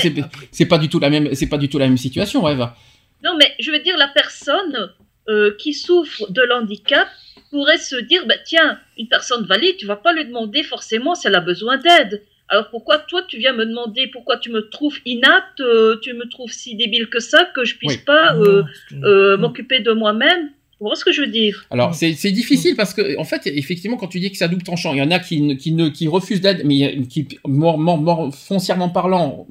c'est 0.51 0.67
pas 0.67 0.79
du 0.79 0.89
tout 0.89 0.99
la 0.99 1.09
même 1.09 1.35
c'est 1.35 1.47
pas 1.47 1.59
du 1.59 1.69
tout 1.69 1.79
la 1.79 1.87
même 1.87 1.97
situation, 1.97 2.47
Eva. 2.49 2.77
Non 3.23 3.37
mais 3.39 3.53
je 3.61 3.71
veux 3.71 3.79
dire 3.79 3.97
la 3.97 4.09
personne 4.09 4.91
euh, 5.29 5.55
qui 5.59 5.73
souffre 5.73 6.31
de 6.31 6.43
l'handicap 6.43 7.09
pourrait 7.51 7.79
se 7.79 7.97
dire 7.97 8.27
bah, 8.27 8.35
tiens 8.45 8.79
une 8.99 9.09
personne 9.09 9.47
valide, 9.47 9.77
tu 9.77 9.87
vas 9.87 9.97
pas 9.97 10.13
lui 10.13 10.25
demander 10.25 10.63
forcément 10.65 11.15
si 11.15 11.29
elle 11.29 11.35
a 11.35 11.41
besoin 11.41 11.79
d'aide. 11.79 12.23
Alors 12.49 12.69
pourquoi 12.69 12.99
toi 12.99 13.23
tu 13.23 13.39
viens 13.39 13.55
me 13.55 13.65
demander 13.65 14.09
pourquoi 14.09 14.37
tu 14.37 14.51
me 14.51 14.69
trouves 14.69 14.99
inapte, 15.07 15.61
euh, 15.61 15.97
tu 16.03 16.13
me 16.13 16.29
trouves 16.29 16.53
si 16.53 16.77
débile 16.77 17.09
que 17.09 17.19
ça 17.19 17.47
que 17.55 17.65
je 17.65 17.77
puisse 17.77 17.97
pas 17.97 18.35
euh, 18.35 18.63
euh, 19.05 19.37
m'occuper 19.39 19.81
de 19.81 19.93
moi-même? 19.93 20.51
Vous 20.83 20.89
voyez 20.89 20.99
ce 20.99 21.05
que 21.05 21.13
je 21.13 21.21
veux 21.21 21.29
dire 21.29 21.65
Alors 21.71 21.95
c'est 21.95 22.33
difficile 22.33 22.75
parce 22.75 22.93
que 22.93 23.17
en 23.17 23.23
fait 23.23 23.43
effectivement 23.47 23.97
quand 23.97 24.09
tu 24.09 24.19
dis 24.19 24.33
que 24.33 24.37
ça 24.37 24.49
double 24.49 24.65
tranchant, 24.65 24.93
il 24.93 24.99
y 24.99 25.03
en 25.03 25.13
a 25.13 25.21
qui, 25.21 25.57
qui 25.57 25.71
ne 25.71 25.89
qui 25.89 26.09
refusent 26.09 26.41
d'aide, 26.41 26.63
mais 26.65 27.03
qui 27.07 27.29
mort, 27.47 27.79
mort, 27.79 28.35
foncièrement 28.35 28.89
parlant, 28.89 29.47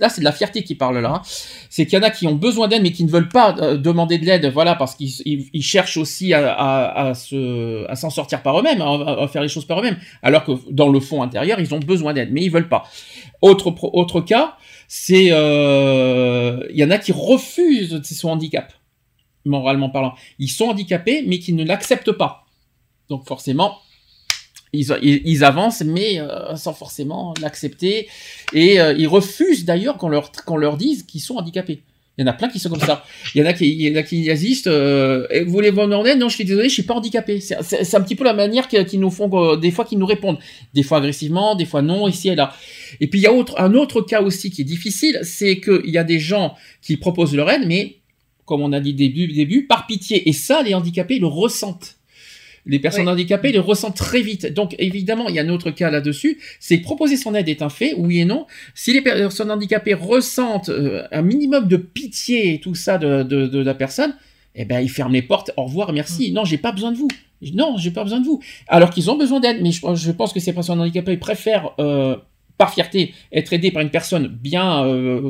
là 0.00 0.08
c'est 0.08 0.22
de 0.22 0.24
la 0.24 0.32
fierté 0.32 0.62
qui 0.62 0.74
parle 0.74 0.98
là. 1.00 1.16
Hein. 1.16 1.22
C'est 1.68 1.84
qu'il 1.84 1.98
y 1.98 2.00
en 2.00 2.04
a 2.04 2.08
qui 2.08 2.26
ont 2.26 2.34
besoin 2.34 2.68
d'aide 2.68 2.82
mais 2.82 2.90
qui 2.90 3.04
ne 3.04 3.10
veulent 3.10 3.28
pas 3.28 3.52
demander 3.76 4.16
de 4.16 4.24
l'aide, 4.24 4.46
voilà 4.46 4.74
parce 4.74 4.94
qu'ils 4.94 5.62
cherchent 5.62 5.98
aussi 5.98 6.32
à, 6.32 6.54
à, 6.54 7.08
à 7.08 7.14
se 7.14 7.86
à 7.90 7.94
s'en 7.94 8.08
sortir 8.08 8.42
par 8.42 8.58
eux-mêmes, 8.58 8.80
à, 8.80 9.24
à, 9.24 9.28
faire 9.28 9.42
les 9.42 9.48
choses 9.48 9.66
par 9.66 9.80
eux-mêmes, 9.80 9.98
alors 10.22 10.42
que 10.42 10.52
dans 10.70 10.88
le 10.88 11.00
fond 11.00 11.22
intérieur 11.22 11.60
ils 11.60 11.74
ont 11.74 11.80
besoin 11.80 12.14
d'aide, 12.14 12.30
mais 12.32 12.42
ils 12.42 12.50
veulent 12.50 12.70
pas. 12.70 12.84
Autre 13.42 13.74
autre 13.92 14.22
cas, 14.22 14.56
c'est 14.88 15.28
euh, 15.32 16.66
il 16.70 16.78
y 16.78 16.84
en 16.84 16.90
a 16.90 16.96
qui 16.96 17.12
refusent 17.12 18.00
son 18.04 18.30
handicap 18.30 18.72
moralement 19.44 19.90
parlant. 19.90 20.14
Ils 20.38 20.50
sont 20.50 20.66
handicapés, 20.66 21.24
mais 21.26 21.38
qui 21.38 21.52
ne 21.52 21.64
l'acceptent 21.64 22.12
pas. 22.12 22.46
Donc 23.08 23.26
forcément, 23.26 23.78
ils, 24.72 25.44
avancent, 25.44 25.82
mais 25.82 26.18
euh, 26.18 26.56
sans 26.56 26.72
forcément 26.72 27.34
l'accepter. 27.40 28.08
Et 28.52 28.80
euh, 28.80 28.94
ils 28.96 29.06
refusent 29.06 29.64
d'ailleurs 29.64 29.98
qu'on 29.98 30.08
leur, 30.08 30.32
leur 30.56 30.76
dise 30.76 31.02
qu'ils 31.02 31.20
sont 31.20 31.36
handicapés. 31.36 31.82
Il 32.18 32.22
y 32.22 32.28
en 32.28 32.30
a 32.30 32.34
plein 32.34 32.48
qui 32.48 32.58
sont 32.58 32.68
comme 32.68 32.80
ça. 32.80 33.04
Il 33.34 33.40
y 33.40 33.44
en 33.44 33.46
a 33.46 33.54
qui, 33.54 33.70
il 33.72 33.80
y 33.80 33.90
en 33.90 33.98
a 33.98 34.02
qui 34.02 34.30
assistent. 34.30 34.66
Euh, 34.66 35.26
vous 35.44 35.50
voulez 35.50 35.70
vous 35.70 35.80
en 35.80 36.04
aide 36.04 36.18
Non, 36.18 36.28
je 36.28 36.34
suis 36.34 36.44
désolé, 36.44 36.68
je 36.68 36.74
suis 36.74 36.82
pas 36.82 36.94
handicapé. 36.94 37.40
C'est 37.40 37.94
un 37.94 38.00
petit 38.02 38.14
peu 38.14 38.24
la 38.24 38.34
manière 38.34 38.68
qu'ils 38.68 39.00
nous 39.00 39.10
font, 39.10 39.56
des 39.56 39.70
fois 39.70 39.86
qu'ils 39.86 39.98
nous 39.98 40.06
répondent, 40.06 40.38
des 40.74 40.82
fois 40.82 40.98
agressivement, 40.98 41.54
des 41.54 41.64
fois 41.64 41.80
non, 41.80 42.08
ici 42.08 42.28
et 42.28 42.34
là. 42.34 42.54
Et 43.00 43.06
puis 43.06 43.20
il 43.20 43.22
y 43.22 43.26
a 43.26 43.32
autre, 43.32 43.58
un 43.58 43.72
autre 43.74 44.02
cas 44.02 44.20
aussi 44.20 44.50
qui 44.50 44.60
est 44.60 44.66
difficile, 44.66 45.20
c'est 45.22 45.58
qu'il 45.60 45.90
y 45.90 45.96
a 45.96 46.04
des 46.04 46.18
gens 46.18 46.54
qui 46.82 46.98
proposent 46.98 47.34
leur 47.34 47.50
aide, 47.50 47.62
mais 47.66 48.01
comme 48.44 48.62
on 48.62 48.72
a 48.72 48.80
dit 48.80 48.94
début, 48.94 49.26
début, 49.28 49.66
par 49.66 49.86
pitié. 49.86 50.28
Et 50.28 50.32
ça, 50.32 50.62
les 50.62 50.74
handicapés 50.74 51.18
le 51.18 51.26
ressentent. 51.26 51.96
Les 52.64 52.78
personnes 52.78 53.08
handicapées 53.08 53.50
le 53.52 53.60
ressentent 53.60 53.96
très 53.96 54.22
vite. 54.22 54.52
Donc 54.52 54.76
évidemment, 54.78 55.28
il 55.28 55.34
y 55.34 55.40
a 55.40 55.42
un 55.42 55.48
autre 55.48 55.70
cas 55.70 55.90
là-dessus, 55.90 56.38
c'est 56.60 56.78
proposer 56.78 57.16
son 57.16 57.34
aide 57.34 57.48
est 57.48 57.60
un 57.60 57.68
fait, 57.68 57.94
oui 57.96 58.20
et 58.20 58.24
non. 58.24 58.46
Si 58.74 58.92
les 58.92 59.00
personnes 59.00 59.50
handicapées 59.50 59.94
ressentent 59.94 60.68
euh, 60.68 61.02
un 61.10 61.22
minimum 61.22 61.66
de 61.66 61.76
pitié 61.76 62.54
et 62.54 62.60
tout 62.60 62.76
ça 62.76 62.98
de, 62.98 63.22
de, 63.24 63.58
la 63.58 63.74
personne, 63.74 64.14
eh 64.54 64.64
ben 64.64 64.80
ils 64.80 64.90
ferment 64.90 65.12
les 65.12 65.22
portes. 65.22 65.50
Au 65.56 65.64
revoir, 65.64 65.92
merci. 65.92 66.30
Mm. 66.30 66.34
Non, 66.34 66.44
j'ai 66.44 66.58
pas 66.58 66.70
besoin 66.70 66.92
de 66.92 66.96
vous. 66.96 67.08
Non, 67.52 67.76
j'ai 67.78 67.90
pas 67.90 68.04
besoin 68.04 68.20
de 68.20 68.26
vous. 68.26 68.40
Alors 68.68 68.90
qu'ils 68.90 69.10
ont 69.10 69.16
besoin 69.16 69.40
d'aide, 69.40 69.60
mais 69.60 69.72
je, 69.72 69.80
je, 69.94 70.12
pense 70.12 70.32
que 70.32 70.38
ces 70.38 70.52
personnes 70.52 70.80
handicapées 70.80 71.16
préfèrent 71.16 71.72
euh, 71.80 72.16
par 72.58 72.72
fierté, 72.72 73.14
être 73.32 73.52
aidé 73.52 73.70
par 73.70 73.82
une 73.82 73.90
personne 73.90 74.28
bien, 74.28 74.84
euh, 74.84 75.20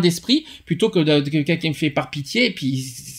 d'esprit, 0.00 0.44
plutôt 0.64 0.90
que, 0.90 1.20
quelqu'un 1.20 1.56
qui 1.56 1.68
me 1.68 1.74
fait 1.74 1.90
par 1.90 2.10
pitié, 2.10 2.50
puis 2.50 2.76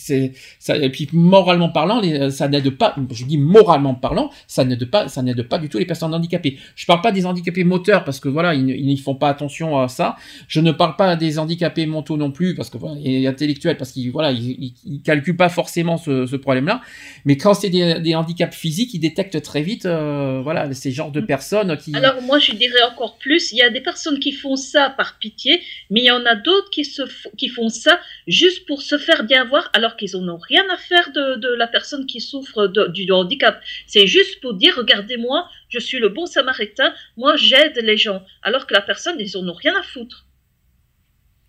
c'est 0.10 0.34
ça 0.60 0.76
et 0.76 0.90
puis 0.90 1.08
moralement 1.14 1.70
parlant, 1.70 2.02
les, 2.02 2.32
ça 2.32 2.48
n'aide 2.48 2.70
pas. 2.72 2.96
Je 3.12 3.26
dis 3.26 3.38
moralement 3.38 3.94
parlant, 3.94 4.32
ça 4.48 4.66
n'aide 4.66 4.86
pas, 4.90 5.08
ça 5.08 5.22
n'aide 5.22 5.44
pas 5.44 5.60
du 5.60 5.70
tout 5.70 5.78
les 5.78 5.86
personnes 5.86 6.14
handicapées. 6.14 6.58
Je 6.76 6.86
parle 6.86 7.02
pas 7.02 7.12
des 7.12 7.26
handicapés 7.26 7.64
moteurs 7.64 8.04
parce 8.04 8.20
que 8.20 8.30
voilà, 8.30 8.54
ils, 8.54 8.70
ils 8.70 8.88
n'y 8.88 8.98
font 8.98 9.16
pas 9.16 9.30
attention 9.30 9.80
à 9.80 9.88
ça. 9.88 10.16
Je 10.48 10.60
ne 10.60 10.72
parle 10.72 10.96
pas 10.96 11.16
des 11.16 11.38
handicapés 11.40 11.86
mentaux 11.86 12.18
non 12.18 12.32
plus 12.32 12.56
parce 12.56 12.70
que 12.70 12.78
voilà, 12.78 12.96
et 13.04 13.28
intellectuels 13.28 13.78
parce 13.78 13.92
qu'ils 13.92 14.12
voilà, 14.12 14.32
ils, 14.32 14.74
ils, 14.86 15.02
calculent 15.02 15.38
pas 15.38 15.50
forcément 15.50 15.98
ce, 15.98 16.26
ce 16.26 16.36
problème-là. 16.36 16.82
Mais 17.26 17.38
quand 17.38 17.54
c'est 17.54 17.70
des, 17.70 18.00
des, 18.00 18.16
handicaps 18.16 18.56
physiques, 18.56 18.94
ils 18.94 19.00
détectent 19.00 19.42
très 19.42 19.62
vite, 19.62 19.86
euh, 19.86 20.42
voilà, 20.44 20.74
ces 20.74 20.92
genres 20.92 21.12
de 21.12 21.22
personnes 21.22 21.78
qui. 21.78 21.96
Alors 21.96 22.22
moi, 22.24 22.40
je 22.40 22.54
dirais 22.54 22.84
encore 22.92 23.18
plus. 23.18 23.52
Il 23.52 23.58
y 23.58 23.62
a 23.62 23.70
des 23.70 23.82
personnes 23.82 24.20
qui 24.20 24.32
font 24.32 24.56
ça 24.56 24.90
par 24.90 25.20
pitié, 25.20 25.62
mais 25.90 26.02
il 26.02 26.06
y 26.06 26.12
en 26.12 26.26
a 26.26 26.36
d'autres 26.36 26.70
qui 26.72 26.86
se 26.86 27.04
qui 27.38 27.50
font 27.50 27.70
ça 27.70 28.00
juste 28.28 28.66
pour 28.66 28.82
se 28.82 28.98
faire 28.98 29.24
bien 29.24 29.46
voir, 29.46 29.70
alors 29.74 29.96
qu'ils 30.00 30.20
n'en 30.20 30.36
ont 30.36 30.40
rien 30.40 30.64
à 30.72 30.78
faire 30.78 31.12
de, 31.14 31.54
la 31.56 31.68
personne 31.68 32.06
qui 32.06 32.22
souffre 32.22 32.68
du 32.68 33.12
handicap. 33.12 33.62
C'est 33.86 34.08
juste 34.08 34.42
pour 34.42 34.54
dire, 34.54 34.74
regardez-moi, 34.78 35.48
je 35.68 35.80
suis 35.80 36.00
le 36.00 36.10
bon 36.10 36.26
samaritain, 36.26 36.94
moi 37.18 37.36
j'aide 37.36 37.78
les 37.84 37.98
gens, 37.98 38.24
alors 38.42 38.66
que 38.66 38.74
la 38.74 38.82
personne, 38.82 39.18
ils 39.20 39.38
en 39.38 39.48
ont 39.48 39.54
rien 39.54 39.78
à 39.78 39.84
foutre. 39.84 40.26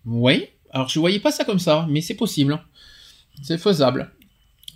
Oui, 0.05 0.47
alors 0.69 0.89
je 0.89 0.99
voyais 0.99 1.19
pas 1.19 1.31
ça 1.31 1.45
comme 1.45 1.59
ça, 1.59 1.87
mais 1.89 2.01
c'est 2.01 2.15
possible. 2.15 2.59
C'est 3.41 3.57
faisable. 3.57 4.11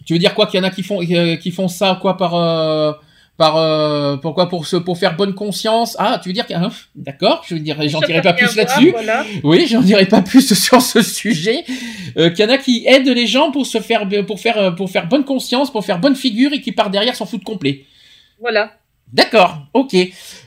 Tu 0.06 0.14
veux 0.14 0.20
dire 0.20 0.34
quoi 0.34 0.48
qu'il 0.48 0.60
y 0.60 0.64
en 0.64 0.66
a 0.66 0.72
qui 0.72 0.84
font, 0.84 1.00
qui 1.00 1.52
font 1.52 1.68
ça 1.68 2.00
quoi 2.02 2.18
par... 2.18 2.36
Euh 2.36 2.94
par 3.38 3.58
euh, 3.58 4.18
pourquoi 4.18 4.48
pour 4.48 4.66
ce 4.66 4.78
pour 4.78 4.98
faire 4.98 5.16
bonne 5.16 5.34
conscience 5.34 5.96
ah 6.00 6.20
tu 6.22 6.30
veux 6.30 6.34
dire 6.34 6.46
hein, 6.52 6.70
d'accord 6.96 7.44
je 7.48 7.56
veux 7.56 7.60
dire 7.60 7.78
j'en 7.88 8.00
dirai 8.00 8.22
pas 8.22 8.34
plus 8.34 8.56
là-dessus 8.56 8.92
voilà. 8.92 9.26
oui 9.44 9.68
j'en 9.68 9.82
dirai 9.82 10.06
pas 10.06 10.22
plus 10.22 10.54
sur 10.62 10.82
ce 10.82 11.02
sujet 11.02 11.66
euh, 12.18 12.30
qu'il 12.30 12.46
y 12.46 12.48
en 12.48 12.52
a 12.52 12.58
qui 12.58 12.86
aident 12.88 13.10
les 13.10 13.28
gens 13.28 13.52
pour 13.52 13.66
se 13.66 13.80
faire 13.80 14.08
pour 14.26 14.40
faire 14.40 14.76
pour 14.76 14.90
faire 14.90 15.08
bonne 15.08 15.26
conscience 15.26 15.72
pour 15.72 15.86
faire 15.86 16.00
bonne 16.00 16.16
figure 16.16 16.54
et 16.54 16.62
qui 16.62 16.72
par 16.72 16.90
derrière 16.90 17.16
s'en 17.16 17.26
foutent 17.26 17.44
complet 17.44 17.86
voilà 18.40 18.72
D'accord, 19.14 19.68
ok. 19.74 19.96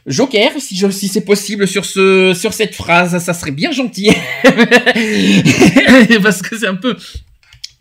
Joker, 0.07 0.51
si, 0.59 0.77
je, 0.77 0.91
si 0.91 1.09
c'est 1.09 1.25
possible 1.25 1.69
sur 1.69 1.85
ce 1.85 2.35
sur 2.35 2.53
cette 2.53 2.75
phrase, 2.75 3.17
ça 3.17 3.33
serait 3.33 3.53
bien 3.53 3.71
gentil. 3.71 4.11
Parce 6.23 6.43
que 6.43 6.59
c'est 6.59 6.67
un 6.67 6.75
peu, 6.75 6.97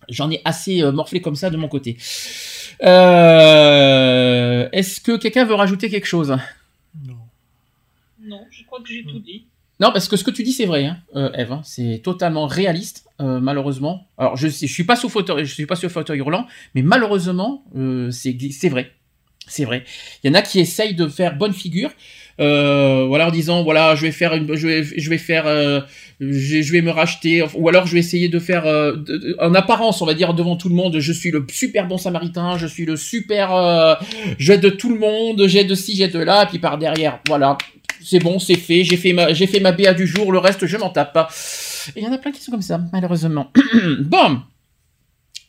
j'en 0.10 0.32
ai 0.32 0.42
assez 0.46 0.82
euh, 0.82 0.92
morflé 0.92 1.20
comme 1.22 1.36
ça 1.36 1.50
de 1.50 1.58
mon 1.58 1.68
côté. 1.68 1.98
Euh, 2.84 4.70
Est-ce 4.72 5.02
que 5.02 5.18
quelqu'un 5.18 5.46
veut 5.46 5.56
rajouter 5.56 5.90
quelque 5.90 6.06
chose? 6.06 6.38
Non. 7.06 7.18
Non, 8.22 8.42
je 8.52 8.64
crois 8.66 8.82
que 8.82 8.90
j'ai 8.90 9.04
tout 9.04 9.20
dit. 9.20 9.46
Non, 9.80 9.92
parce 9.92 10.08
que 10.08 10.18
ce 10.18 10.24
que 10.24 10.32
tu 10.32 10.44
dis, 10.44 10.54
c'est 10.54 10.66
vrai, 10.66 10.86
hein, 10.86 10.98
euh, 11.16 11.32
Eve. 11.34 11.52
Hein, 11.52 11.62
c'est 11.64 12.02
totalement 12.04 12.48
réaliste, 12.48 13.06
euh, 13.22 13.40
malheureusement. 13.40 14.08
Alors, 14.18 14.36
je, 14.36 14.48
je 14.48 14.66
suis 14.66 14.84
pas 14.84 14.96
sous 14.96 15.08
fauteuil, 15.10 15.46
je 15.46 15.54
suis 15.54 15.68
pas 15.68 15.76
sur 15.76 15.92
fauteuil 15.92 16.20
roulant, 16.22 16.48
mais 16.74 16.82
malheureusement, 16.82 17.64
euh, 17.76 18.10
c'est 18.12 18.70
vrai. 18.70 18.92
C'est 19.48 19.66
vrai. 19.66 19.86
Il 20.24 20.28
y 20.28 20.30
en 20.32 20.34
a 20.34 20.42
qui 20.42 20.60
essayent 20.60 20.96
de 20.96 21.08
faire 21.08 21.38
bonne 21.38 21.54
figure, 21.54 21.92
euh, 22.40 23.06
voilà 23.08 23.28
en 23.28 23.32
disant 23.32 23.64
voilà 23.64 23.96
je 23.96 24.04
vais 24.04 24.12
faire 24.12 24.34
une, 24.34 24.54
je 24.56 24.68
vais 24.68 24.84
je 24.84 25.10
vais 25.10 25.18
faire 25.18 25.48
euh, 25.48 25.82
je, 26.20 26.62
je, 26.62 26.72
vais 26.72 26.82
me 26.82 26.92
racheter 26.92 27.44
ou 27.56 27.68
alors 27.68 27.88
je 27.88 27.94
vais 27.94 28.00
essayer 28.00 28.30
de 28.30 28.40
faire 28.40 28.66
euh, 28.66 28.96
en 29.40 29.56
apparence 29.56 30.02
on 30.02 30.06
va 30.06 30.14
dire 30.14 30.34
devant 30.34 30.56
tout 30.56 30.70
le 30.70 30.76
monde 30.76 31.00
je 31.00 31.14
suis 31.14 31.32
le 31.32 31.46
super 31.52 31.88
bon 31.88 31.98
samaritain 31.98 32.58
je 32.58 32.68
suis 32.68 32.86
le 32.86 32.96
super 32.96 33.56
euh, 33.56 33.96
j'aide 34.38 34.78
tout 34.78 34.90
le 34.90 35.00
monde 35.00 35.48
j'aide 35.48 35.74
ci 35.76 35.96
j'aide 35.96 36.16
là 36.16 36.44
et 36.44 36.46
puis 36.48 36.60
par 36.60 36.78
derrière 36.78 37.20
voilà 37.28 37.58
c'est 38.04 38.20
bon 38.20 38.38
c'est 38.40 38.56
fait 38.56 38.84
j'ai 38.84 38.98
fait 38.98 39.14
ma 39.14 39.34
j'ai 39.34 39.48
fait 39.48 39.60
ma 39.60 39.72
BA 39.72 39.94
du 39.94 40.06
jour 40.06 40.32
le 40.32 40.38
reste 40.38 40.68
je 40.68 40.78
m'en 40.78 40.90
tape 40.90 41.32
il 41.96 42.04
y 42.04 42.08
en 42.08 42.12
a 42.12 42.18
plein 42.18 42.32
qui 42.32 42.42
sont 42.42 42.52
comme 42.52 42.62
ça 42.62 42.80
malheureusement. 42.92 43.52
Bon 44.02 44.42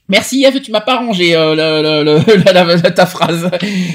Merci 0.08 0.42
Eve, 0.44 0.60
tu 0.62 0.70
m'as 0.70 0.80
pas 0.80 0.96
rangé 0.96 1.36
euh, 1.36 1.54
le, 1.54 2.02
le, 2.02 2.44
la, 2.52 2.64
la, 2.64 2.90
ta 2.90 3.04
phrase. 3.04 3.50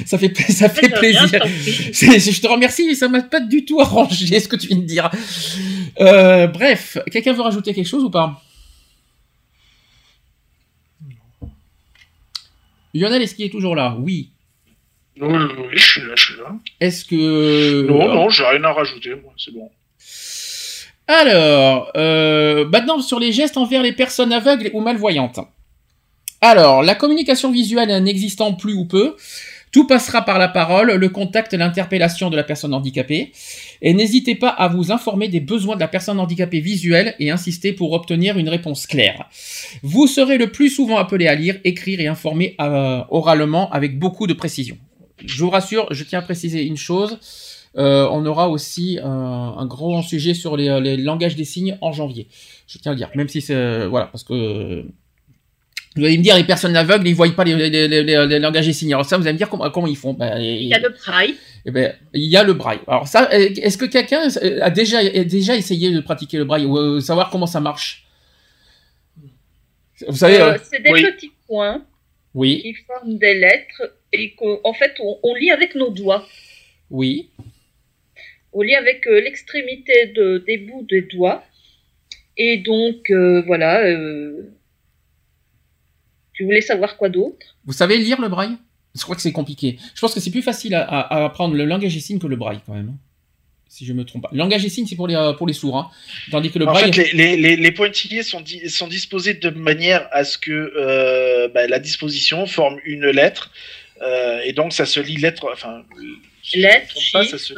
Ça 0.05 0.17
fait 0.19 0.35
ça 0.51 0.69
fait 0.69 0.89
plaisir. 0.89 1.23
je 1.31 2.41
te 2.41 2.47
remercie, 2.47 2.85
mais 2.85 2.93
ça 2.93 3.07
m'a 3.07 3.21
pas 3.21 3.39
du 3.39 3.65
tout 3.65 3.79
arrangé 3.79 4.39
ce 4.39 4.47
que 4.47 4.55
tu 4.55 4.67
viens 4.67 4.77
de 4.77 4.83
dire. 4.83 5.09
Euh, 5.99 6.45
bref, 6.47 6.97
quelqu'un 7.11 7.33
veut 7.33 7.41
rajouter 7.41 7.73
quelque 7.73 7.87
chose 7.87 8.03
ou 8.03 8.11
pas? 8.11 8.41
Lionel, 12.93 13.23
est-ce 13.23 13.33
qu'il 13.33 13.45
est 13.45 13.49
toujours 13.49 13.75
là? 13.75 13.97
Oui. 13.99 14.29
Oui, 15.19 15.27
oui, 15.29 15.65
je 15.73 15.91
suis 15.91 16.01
là, 16.01 16.13
je 16.15 16.23
suis 16.23 16.37
là. 16.37 16.55
Est-ce 16.79 17.05
que 17.05 17.87
non, 17.87 18.13
non, 18.13 18.29
j'ai 18.29 18.43
rien 18.43 18.63
à 18.63 18.73
rajouter, 18.73 19.15
moi, 19.15 19.33
c'est 19.37 19.53
bon. 19.53 19.69
Alors, 21.07 21.91
euh, 21.97 22.65
maintenant 22.69 22.99
sur 22.99 23.19
les 23.19 23.31
gestes 23.31 23.57
envers 23.57 23.81
les 23.81 23.93
personnes 23.93 24.31
aveugles 24.31 24.69
ou 24.73 24.81
malvoyantes. 24.81 25.39
Alors, 26.45 26.83
la 26.83 26.93
communication 26.93 27.51
visuelle 27.51 28.03
n'existant 28.03 28.53
plus 28.53 28.73
ou 28.73 28.83
peu, 28.83 29.15
tout 29.71 29.87
passera 29.87 30.23
par 30.23 30.39
la 30.39 30.49
parole, 30.49 30.91
le 30.91 31.07
contact 31.07 31.53
l'interpellation 31.53 32.29
de 32.29 32.35
la 32.35 32.43
personne 32.43 32.73
handicapée. 32.73 33.31
Et 33.81 33.93
n'hésitez 33.93 34.35
pas 34.35 34.49
à 34.49 34.67
vous 34.67 34.91
informer 34.91 35.29
des 35.29 35.39
besoins 35.39 35.75
de 35.75 35.79
la 35.79 35.87
personne 35.87 36.19
handicapée 36.19 36.59
visuelle 36.59 37.15
et 37.17 37.31
insister 37.31 37.71
pour 37.71 37.93
obtenir 37.93 38.37
une 38.37 38.49
réponse 38.49 38.87
claire. 38.87 39.29
Vous 39.83 40.05
serez 40.05 40.37
le 40.37 40.51
plus 40.51 40.69
souvent 40.69 40.97
appelé 40.97 41.27
à 41.27 41.35
lire, 41.35 41.59
écrire 41.63 42.01
et 42.01 42.07
informer 42.07 42.57
euh, 42.59 43.03
oralement 43.09 43.71
avec 43.71 43.97
beaucoup 43.97 44.27
de 44.27 44.33
précision. 44.33 44.77
Je 45.23 45.41
vous 45.41 45.49
rassure, 45.49 45.87
je 45.91 46.03
tiens 46.03 46.19
à 46.19 46.23
préciser 46.23 46.65
une 46.65 46.75
chose. 46.75 47.19
Euh, 47.77 48.05
on 48.11 48.25
aura 48.25 48.49
aussi 48.49 48.99
euh, 48.99 49.05
un 49.05 49.65
grand 49.65 50.01
sujet 50.01 50.33
sur 50.33 50.57
les, 50.57 50.81
les, 50.81 50.97
langages 50.97 51.37
des 51.37 51.45
signes 51.45 51.77
en 51.79 51.93
janvier. 51.93 52.27
Je 52.67 52.79
tiens 52.79 52.91
à 52.91 52.95
le 52.95 52.97
dire, 52.97 53.11
même 53.15 53.29
si 53.29 53.39
c'est 53.39 53.87
voilà, 53.87 54.07
parce 54.07 54.25
que 54.25 54.85
vous 55.95 56.05
allez 56.05 56.17
me 56.17 56.23
dire, 56.23 56.35
les 56.35 56.43
personnes 56.43 56.75
aveugles, 56.75 57.07
ils 57.07 57.13
voient 57.13 57.29
pas 57.35 57.43
les, 57.43 57.69
les, 57.69 57.87
les, 57.87 58.03
les 58.03 58.39
langages 58.39 58.65
des 58.65 58.73
signes. 58.73 58.93
Alors 58.93 59.05
ça, 59.05 59.17
vous 59.17 59.23
allez 59.23 59.33
me 59.33 59.37
dire 59.37 59.49
comment, 59.49 59.69
comment 59.69 59.87
ils 59.87 59.97
font. 59.97 60.13
Ben, 60.13 60.39
il 60.39 60.67
y 60.67 60.73
a 60.73 60.79
le 60.79 60.89
braille. 60.89 61.35
Eh 61.65 61.71
ben, 61.71 61.93
il 62.13 62.29
y 62.29 62.35
a 62.35 62.43
le 62.43 62.53
braille. 62.53 62.79
Alors 62.87 63.07
ça, 63.07 63.29
est-ce 63.31 63.77
que 63.77 63.85
quelqu'un 63.85 64.27
a 64.61 64.69
déjà, 64.71 64.99
a 64.99 65.23
déjà 65.23 65.55
essayé 65.55 65.91
de 65.91 65.99
pratiquer 65.99 66.37
le 66.37 66.45
braille 66.45 66.65
ou 66.65 66.77
euh, 66.77 66.99
savoir 66.99 67.29
comment 67.29 67.45
ça 67.45 67.59
marche? 67.59 68.05
Vous 70.07 70.15
savez, 70.15 70.41
euh, 70.41 70.57
c'est 70.63 70.81
des 70.81 70.91
oui. 70.91 71.03
petits 71.03 71.31
points 71.47 71.85
oui. 72.33 72.61
qui 72.61 72.73
forment 72.73 73.17
des 73.17 73.35
lettres 73.35 73.93
et 74.11 74.33
qu'en 74.33 74.73
fait, 74.73 74.95
on, 74.99 75.19
on, 75.23 75.35
lit 75.35 75.51
avec 75.51 75.75
nos 75.75 75.91
doigts. 75.91 76.27
Oui. 76.89 77.29
On 78.51 78.61
lit 78.61 78.75
avec 78.75 79.05
euh, 79.07 79.21
l'extrémité 79.21 80.07
de, 80.07 80.43
des 80.45 80.57
bouts 80.57 80.85
des 80.89 81.03
doigts. 81.03 81.43
Et 82.35 82.57
donc, 82.57 83.11
euh, 83.11 83.43
voilà 83.45 83.83
tu 86.33 86.45
voulais 86.45 86.61
savoir 86.61 86.97
quoi 86.97 87.09
d'autre? 87.09 87.55
Vous 87.65 87.73
savez 87.73 87.97
lire 87.97 88.19
le 88.21 88.29
braille? 88.29 88.57
Je 88.95 89.01
crois 89.01 89.15
que 89.15 89.21
c'est 89.21 89.31
compliqué. 89.31 89.79
Je 89.95 90.01
pense 90.01 90.13
que 90.13 90.19
c'est 90.19 90.31
plus 90.31 90.43
facile 90.43 90.75
à, 90.75 90.83
à, 90.83 90.99
à, 90.99 91.25
apprendre 91.25 91.55
le 91.55 91.65
langage 91.65 91.93
des 91.93 91.99
signes 91.99 92.19
que 92.19 92.27
le 92.27 92.35
braille 92.35 92.59
quand 92.65 92.73
même. 92.73 92.95
Si 93.67 93.87
je 93.87 93.93
me 93.93 94.05
trompe 94.05 94.21
pas. 94.21 94.29
Le 94.31 94.37
langage 94.37 94.61
des 94.61 94.69
signes, 94.69 94.85
c'est 94.85 94.95
pour 94.95 95.07
les, 95.07 95.33
pour 95.35 95.47
les 95.47 95.53
sourds. 95.53 95.77
Hein. 95.77 95.89
Tandis 96.29 96.51
que 96.51 96.59
le 96.59 96.67
en 96.67 96.73
braille. 96.73 96.93
fait, 96.93 97.11
les, 97.13 97.35
les, 97.35 97.55
les 97.55 97.71
pointillés 97.71 98.21
sont, 98.21 98.39
di 98.39 98.69
sont 98.69 98.87
disposés 98.87 99.33
de 99.33 99.49
manière 99.49 100.07
à 100.11 100.23
ce 100.23 100.37
que 100.37 100.51
euh, 100.51 101.47
bah, 101.47 101.65
la 101.65 101.79
disposition 101.79 102.45
forme 102.45 102.77
une 102.85 103.07
lettre. 103.07 103.51
Euh, 104.03 104.41
et 104.45 104.53
donc, 104.53 104.73
ça 104.73 104.85
se 104.85 104.99
lit 104.99 105.17
lettre. 105.17 105.49
Enfin, 105.51 105.81
lettre, 106.53 106.95
pas, 107.13 107.25
ça 107.25 107.39
se, 107.39 107.53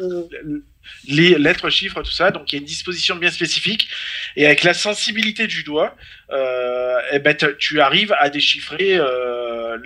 les 1.08 1.38
lettres, 1.38 1.70
chiffres, 1.70 2.02
tout 2.02 2.12
ça. 2.12 2.32
Donc 2.32 2.52
il 2.52 2.56
y 2.56 2.58
a 2.58 2.60
une 2.60 2.66
disposition 2.66 3.16
bien 3.16 3.32
spécifique. 3.32 3.88
Et 4.36 4.46
avec 4.46 4.64
la 4.64 4.74
sensibilité 4.74 5.48
du 5.48 5.64
doigt, 5.64 5.96
euh, 6.32 7.00
eh 7.12 7.20
ben, 7.20 7.36
tu 7.58 7.82
arrives 7.82 8.14
à 8.20 8.30
déchiffrer 8.30 8.98
euh, 8.98 9.78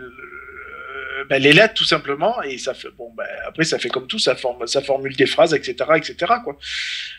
ben, 1.30 1.42
les 1.42 1.54
lettres 1.54 1.76
tout 1.76 1.86
simplement. 1.86 2.42
Et 2.44 2.58
ça 2.58 2.74
fait 2.74 2.92
bon. 2.98 3.14
Ben, 3.16 3.28
après 3.46 3.64
ça 3.64 3.80
fait 3.80 3.90
comme 3.90 4.08
tout, 4.08 4.20
ça 4.20 4.36
forme, 4.36 4.68
ça 4.68 4.82
formule 4.82 5.16
des 5.16 5.28
phrases, 5.28 5.54
etc., 5.54 5.76
etc. 5.96 6.16
Quoi. 6.44 6.58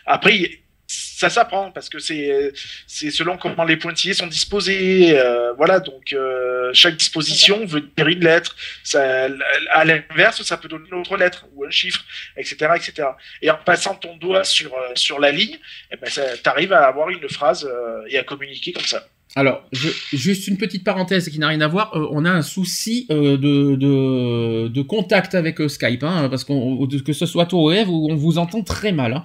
Après 0.05 0.61
ça 0.91 1.29
s'apprend 1.29 1.71
parce 1.71 1.87
que 1.87 1.99
c'est 1.99 2.53
selon 2.87 3.37
comment 3.37 3.63
les 3.63 3.77
pointillés 3.77 4.13
sont 4.13 4.27
disposés 4.27 5.17
euh, 5.17 5.53
voilà 5.53 5.79
donc 5.79 6.11
euh, 6.11 6.71
chaque 6.73 6.97
disposition 6.97 7.65
veut 7.65 7.81
dire 7.81 8.07
une 8.07 8.23
lettre 8.23 8.55
ça, 8.83 9.27
à 9.71 9.85
l'inverse 9.85 10.41
ça 10.43 10.57
peut 10.57 10.67
donner 10.67 10.87
une 10.91 10.99
autre 10.99 11.15
lettre 11.15 11.45
ou 11.53 11.63
un 11.63 11.69
chiffre 11.69 12.03
etc 12.35 12.71
etc 12.75 13.07
et 13.41 13.49
en 13.49 13.57
passant 13.57 13.95
ton 13.95 14.17
doigt 14.17 14.43
sur 14.43 14.73
euh, 14.73 14.91
sur 14.95 15.19
la 15.19 15.31
ligne 15.31 15.57
eh 15.91 15.95
ben 15.95 16.09
tu 16.09 16.49
arrives 16.49 16.73
à 16.73 16.87
avoir 16.87 17.09
une 17.09 17.29
phrase 17.29 17.69
et 18.07 18.17
à 18.17 18.23
communiquer 18.23 18.73
comme 18.73 18.85
ça 18.85 19.07
alors, 19.35 19.63
je, 19.71 19.89
juste 20.11 20.47
une 20.47 20.57
petite 20.57 20.83
parenthèse 20.83 21.29
qui 21.29 21.39
n'a 21.39 21.47
rien 21.47 21.61
à 21.61 21.67
voir. 21.67 21.95
Euh, 21.95 22.05
on 22.11 22.25
a 22.25 22.29
un 22.29 22.41
souci 22.41 23.07
euh, 23.11 23.37
de, 23.37 23.75
de, 23.75 24.67
de, 24.67 24.81
contact 24.81 25.35
avec 25.35 25.61
euh, 25.61 25.69
Skype, 25.69 26.03
hein, 26.03 26.27
parce 26.29 26.43
qu'on 26.43 26.85
que 26.85 27.13
ce 27.13 27.25
soit 27.25 27.45
toi 27.45 27.63
ou 27.63 27.71
Eve, 27.71 27.89
on 27.89 28.15
vous 28.15 28.37
entend 28.37 28.61
très 28.61 28.91
mal. 28.91 29.13
Hein. 29.13 29.23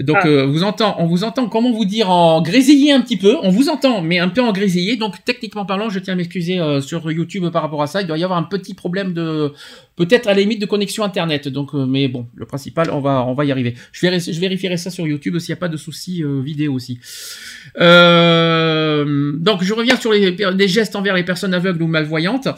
Donc, 0.00 0.16
ah. 0.22 0.26
euh, 0.26 0.46
vous 0.46 0.62
entend, 0.62 0.96
on 0.98 1.06
vous 1.06 1.24
entend, 1.24 1.48
comment 1.48 1.72
vous 1.72 1.84
dire, 1.84 2.10
en 2.10 2.40
grésillé 2.40 2.92
un 2.92 3.00
petit 3.00 3.18
peu. 3.18 3.36
On 3.42 3.50
vous 3.50 3.68
entend, 3.68 4.00
mais 4.00 4.18
un 4.18 4.28
peu 4.28 4.40
en 4.40 4.52
grésillé. 4.52 4.96
Donc, 4.96 5.22
techniquement 5.24 5.66
parlant, 5.66 5.90
je 5.90 5.98
tiens 5.98 6.14
à 6.14 6.16
m'excuser 6.16 6.58
euh, 6.58 6.80
sur 6.80 7.10
YouTube 7.12 7.48
par 7.50 7.62
rapport 7.62 7.82
à 7.82 7.86
ça. 7.86 8.00
Il 8.00 8.06
doit 8.06 8.16
y 8.16 8.24
avoir 8.24 8.38
un 8.38 8.44
petit 8.44 8.72
problème 8.72 9.12
de, 9.12 9.52
peut-être 9.96 10.26
à 10.28 10.34
la 10.34 10.40
limite 10.40 10.60
de 10.60 10.66
connexion 10.66 11.04
internet. 11.04 11.48
Donc, 11.48 11.74
euh, 11.74 11.84
mais 11.84 12.08
bon, 12.08 12.26
le 12.34 12.46
principal, 12.46 12.90
on 12.90 13.00
va, 13.00 13.24
on 13.26 13.34
va 13.34 13.44
y 13.44 13.52
arriver. 13.52 13.74
Je, 13.92 14.00
vérifie, 14.00 14.32
je 14.32 14.40
vérifierai 14.40 14.78
ça 14.78 14.90
sur 14.90 15.06
YouTube 15.06 15.38
s'il 15.38 15.52
n'y 15.52 15.58
a 15.58 15.60
pas 15.60 15.68
de 15.68 15.76
souci 15.76 16.22
vidéo 16.42 16.72
aussi. 16.72 16.98
Euh, 17.78 19.32
donc 19.38 19.62
je 19.62 19.72
reviens 19.72 19.96
sur 19.96 20.12
les, 20.12 20.68
gestes 20.68 20.96
envers 20.96 21.14
les 21.14 21.22
personnes 21.22 21.54
aveugles 21.54 21.82
ou 21.82 21.86
malvoyantes. 21.86 22.48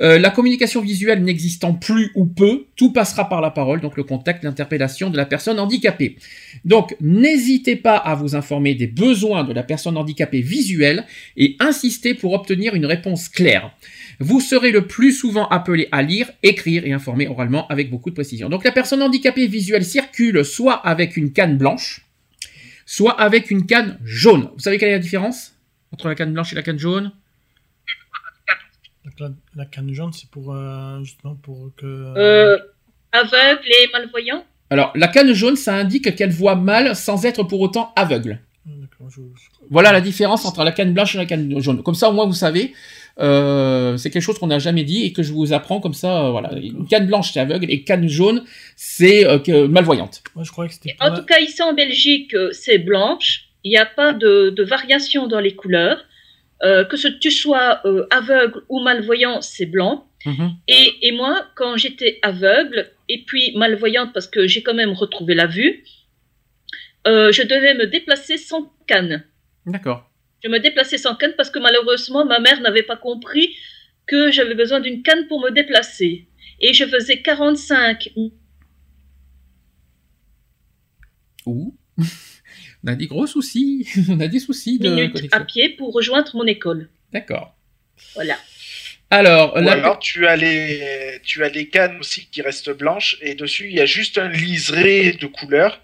Euh, 0.00 0.18
la 0.18 0.30
communication 0.30 0.80
visuelle 0.80 1.22
n'existant 1.22 1.72
plus 1.72 2.10
ou 2.14 2.26
peu, 2.26 2.66
tout 2.76 2.92
passera 2.92 3.28
par 3.28 3.40
la 3.40 3.50
parole, 3.50 3.80
donc 3.80 3.96
le 3.96 4.04
contact, 4.04 4.44
l'interpellation 4.44 5.10
de 5.10 5.16
la 5.16 5.26
personne 5.26 5.58
handicapée. 5.58 6.16
Donc 6.64 6.96
n'hésitez 7.00 7.76
pas 7.76 7.96
à 7.96 8.14
vous 8.14 8.34
informer 8.34 8.74
des 8.74 8.86
besoins 8.86 9.44
de 9.44 9.52
la 9.52 9.62
personne 9.62 9.96
handicapée 9.96 10.40
visuelle 10.40 11.04
et 11.36 11.56
insistez 11.60 12.14
pour 12.14 12.32
obtenir 12.32 12.74
une 12.74 12.86
réponse 12.86 13.28
claire. 13.28 13.70
Vous 14.18 14.40
serez 14.40 14.72
le 14.72 14.86
plus 14.86 15.12
souvent 15.12 15.46
appelé 15.48 15.88
à 15.92 16.02
lire, 16.02 16.30
écrire 16.42 16.86
et 16.86 16.92
informer 16.92 17.28
oralement 17.28 17.66
avec 17.68 17.90
beaucoup 17.90 18.10
de 18.10 18.14
précision. 18.14 18.48
Donc 18.48 18.64
la 18.64 18.72
personne 18.72 19.02
handicapée 19.02 19.46
visuelle 19.46 19.84
circule 19.84 20.44
soit 20.44 20.74
avec 20.74 21.16
une 21.16 21.32
canne 21.32 21.58
blanche, 21.58 22.05
soit 22.86 23.20
avec 23.20 23.50
une 23.50 23.66
canne 23.66 23.98
jaune. 24.04 24.48
Vous 24.54 24.60
savez 24.60 24.78
quelle 24.78 24.88
est 24.88 24.92
la 24.92 24.98
différence 24.98 25.52
entre 25.92 26.08
la 26.08 26.14
canne 26.14 26.32
blanche 26.32 26.52
et 26.52 26.56
la 26.56 26.62
canne 26.62 26.78
jaune? 26.78 27.12
La, 29.54 29.64
canne 29.64 29.92
jaune, 29.92 30.12
c'est 30.12 30.28
pour 30.30 30.54
euh, 30.54 31.02
justement 31.02 31.36
pour 31.36 31.70
que. 31.76 31.86
Euh, 31.86 32.58
aveugle 33.12 33.62
et 33.66 33.88
malvoyant. 33.92 34.44
Alors, 34.68 34.92
la 34.94 35.08
canne 35.08 35.32
jaune, 35.32 35.56
ça 35.56 35.74
indique 35.74 36.14
qu'elle 36.16 36.32
voit 36.32 36.56
mal 36.56 36.94
sans 36.96 37.24
être 37.24 37.44
pour 37.44 37.60
autant 37.60 37.92
aveugle. 37.96 38.40
Voilà 39.70 39.92
la 39.92 40.00
différence 40.00 40.44
entre 40.44 40.64
la 40.64 40.72
canne 40.72 40.92
blanche 40.92 41.14
et 41.14 41.18
la 41.18 41.26
canne 41.26 41.60
jaune. 41.60 41.82
Comme 41.82 41.94
ça, 41.94 42.10
au 42.10 42.12
moins, 42.12 42.26
vous 42.26 42.32
savez. 42.32 42.74
Euh, 43.18 43.96
c'est 43.96 44.10
quelque 44.10 44.22
chose 44.22 44.38
qu'on 44.38 44.48
n'a 44.48 44.58
jamais 44.58 44.84
dit 44.84 45.04
et 45.04 45.12
que 45.12 45.22
je 45.22 45.32
vous 45.32 45.52
apprends 45.52 45.80
comme 45.80 45.94
ça. 45.94 46.30
voilà, 46.30 46.52
une 46.52 46.86
canne 46.86 47.06
blanche 47.06 47.32
c'est 47.32 47.40
aveugle 47.40 47.66
et 47.70 47.82
canne 47.82 48.08
jaune 48.08 48.44
c'est 48.76 49.24
malvoyante. 49.68 50.22
je 50.42 50.50
crois 50.50 50.68
que 50.68 50.74
en 51.00 51.14
tout 51.14 51.24
cas, 51.24 51.40
ici 51.40 51.62
en 51.62 51.72
Belgique, 51.72 52.36
c'est 52.52 52.78
blanche. 52.78 53.44
Il 53.64 53.70
n'y 53.70 53.78
a 53.78 53.86
pas 53.86 54.12
de, 54.12 54.50
de, 54.50 54.62
variation 54.62 55.26
dans 55.26 55.40
les 55.40 55.56
couleurs. 55.56 56.04
Euh, 56.62 56.84
que 56.84 56.96
ce, 56.96 57.08
tu 57.08 57.30
sois 57.30 57.80
euh, 57.84 58.06
aveugle 58.10 58.62
ou 58.68 58.80
malvoyant, 58.80 59.42
c'est 59.42 59.66
blanc. 59.66 60.08
Mhm. 60.24 60.52
Et, 60.68 60.92
et, 61.02 61.12
moi, 61.12 61.46
quand 61.54 61.76
j'étais 61.76 62.18
aveugle 62.22 62.90
et 63.08 63.24
puis 63.26 63.52
malvoyante 63.56 64.12
parce 64.14 64.26
que 64.26 64.46
j'ai 64.46 64.62
quand 64.62 64.74
même 64.74 64.92
retrouvé 64.92 65.34
la 65.34 65.46
vue, 65.46 65.84
euh, 67.06 67.30
je 67.30 67.42
devais 67.42 67.74
me 67.74 67.86
déplacer 67.86 68.38
sans 68.38 68.72
canne. 68.86 69.24
D'accord. 69.66 70.05
Je 70.42 70.48
me 70.48 70.58
déplaçais 70.58 70.98
sans 70.98 71.14
canne 71.14 71.34
parce 71.36 71.50
que 71.50 71.58
malheureusement, 71.58 72.24
ma 72.24 72.38
mère 72.40 72.60
n'avait 72.60 72.82
pas 72.82 72.96
compris 72.96 73.56
que 74.06 74.30
j'avais 74.30 74.54
besoin 74.54 74.80
d'une 74.80 75.02
canne 75.02 75.26
pour 75.26 75.40
me 75.40 75.50
déplacer. 75.50 76.28
Et 76.60 76.72
je 76.72 76.84
faisais 76.84 77.22
45. 77.22 78.10
Ouh 81.46 81.74
on 82.84 82.88
a 82.88 82.94
des 82.94 83.06
gros 83.06 83.26
soucis. 83.26 83.88
on 84.08 84.20
a 84.20 84.28
des 84.28 84.40
soucis 84.40 84.78
de 84.78 84.88
minutes 84.88 85.28
à 85.32 85.40
pied 85.40 85.70
pour 85.70 85.92
rejoindre 85.92 86.34
mon 86.36 86.46
école. 86.46 86.88
D'accord. 87.12 87.54
Voilà. 88.14 88.36
Alors, 89.10 89.54
Ou 89.54 89.68
alors 89.68 90.00
tu 90.00 90.26
as 90.26 90.36
les 90.36 91.20
tu 91.22 91.44
as 91.44 91.48
les 91.48 91.68
cannes 91.68 91.98
aussi 92.00 92.28
qui 92.28 92.42
restent 92.42 92.70
blanches 92.70 93.16
et 93.20 93.36
dessus 93.36 93.68
il 93.68 93.76
y 93.76 93.80
a 93.80 93.86
juste 93.86 94.18
un 94.18 94.28
liseré 94.28 95.12
de 95.12 95.26
couleur 95.26 95.80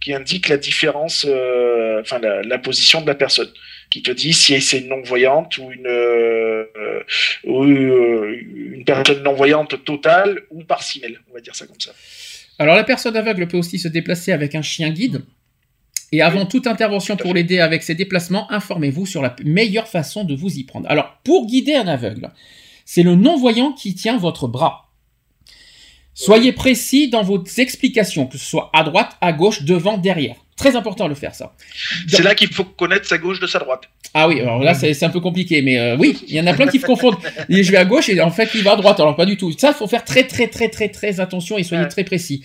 qui 0.00 0.12
indique 0.14 0.48
la 0.48 0.56
différence, 0.56 1.24
euh, 1.28 2.00
enfin 2.00 2.18
la, 2.18 2.58
position 2.58 3.00
de 3.00 3.06
la 3.06 3.14
personne, 3.14 3.50
qui 3.92 4.00
te 4.00 4.10
dit 4.10 4.32
si 4.32 4.58
c'est 4.62 4.78
une 4.78 4.88
non 4.88 5.02
voyante 5.02 5.58
ou 5.58 5.70
une 5.70 5.86
euh, 5.86 6.64
ou, 7.44 7.62
euh, 7.62 8.40
une 8.72 8.84
personne 8.86 9.22
non 9.22 9.34
voyante 9.34 9.84
totale 9.84 10.40
ou 10.50 10.64
partielle, 10.64 11.20
on 11.30 11.34
va 11.34 11.42
dire 11.42 11.54
ça 11.54 11.66
comme 11.66 11.78
ça. 11.78 11.92
Alors 12.58 12.74
la 12.74 12.84
personne 12.84 13.14
aveugle 13.18 13.46
peut 13.48 13.58
aussi 13.58 13.78
se 13.78 13.88
déplacer 13.88 14.32
avec 14.32 14.54
un 14.54 14.62
chien 14.62 14.88
guide. 14.90 15.22
Et 16.10 16.22
avant 16.22 16.46
toute 16.46 16.66
intervention 16.66 17.16
pour 17.16 17.34
l'aider 17.34 17.58
avec 17.58 17.82
ses 17.82 17.94
déplacements, 17.94 18.50
informez-vous 18.50 19.04
sur 19.04 19.20
la 19.20 19.36
meilleure 19.44 19.88
façon 19.88 20.24
de 20.24 20.34
vous 20.34 20.58
y 20.58 20.64
prendre. 20.64 20.90
Alors, 20.90 21.18
pour 21.24 21.46
guider 21.46 21.74
un 21.74 21.86
aveugle, 21.86 22.30
c'est 22.84 23.02
le 23.02 23.14
non-voyant 23.14 23.72
qui 23.72 23.94
tient 23.94 24.18
votre 24.18 24.46
bras. 24.46 24.90
Soyez 26.12 26.52
précis 26.52 27.08
dans 27.08 27.22
vos 27.22 27.42
explications, 27.56 28.26
que 28.26 28.36
ce 28.36 28.44
soit 28.44 28.70
à 28.74 28.84
droite, 28.84 29.16
à 29.22 29.32
gauche, 29.32 29.62
devant, 29.62 29.96
derrière. 29.96 30.36
Très 30.56 30.76
important 30.76 31.04
de 31.04 31.10
le 31.10 31.14
faire, 31.14 31.34
ça. 31.34 31.54
C'est 32.06 32.22
là 32.22 32.34
qu'il 32.34 32.52
faut 32.52 32.64
connaître 32.64 33.06
sa 33.06 33.18
gauche 33.18 33.40
de 33.40 33.46
sa 33.46 33.58
droite. 33.58 33.84
Ah 34.14 34.28
oui, 34.28 34.40
alors 34.40 34.62
là, 34.62 34.74
c'est 34.74 35.02
un 35.02 35.08
peu 35.08 35.20
compliqué, 35.20 35.62
mais 35.62 35.78
euh, 35.78 35.96
oui, 35.96 36.22
il 36.28 36.34
y 36.34 36.40
en 36.40 36.46
a 36.46 36.52
plein 36.52 36.66
qui 36.66 36.78
se 36.78 36.84
confondent. 36.84 37.16
je 37.48 37.70
vais 37.70 37.78
à 37.78 37.86
gauche 37.86 38.10
et 38.10 38.20
en 38.20 38.30
fait, 38.30 38.50
il 38.54 38.62
va 38.62 38.72
à 38.72 38.76
droite. 38.76 39.00
Alors 39.00 39.16
pas 39.16 39.24
du 39.24 39.38
tout. 39.38 39.50
Ça, 39.56 39.68
il 39.68 39.74
faut 39.74 39.88
faire 39.88 40.04
très, 40.04 40.24
très, 40.24 40.48
très, 40.48 40.68
très, 40.68 40.88
très 40.88 41.20
attention 41.20 41.56
et 41.56 41.62
soyez 41.62 41.88
très 41.88 42.04
précis. 42.04 42.44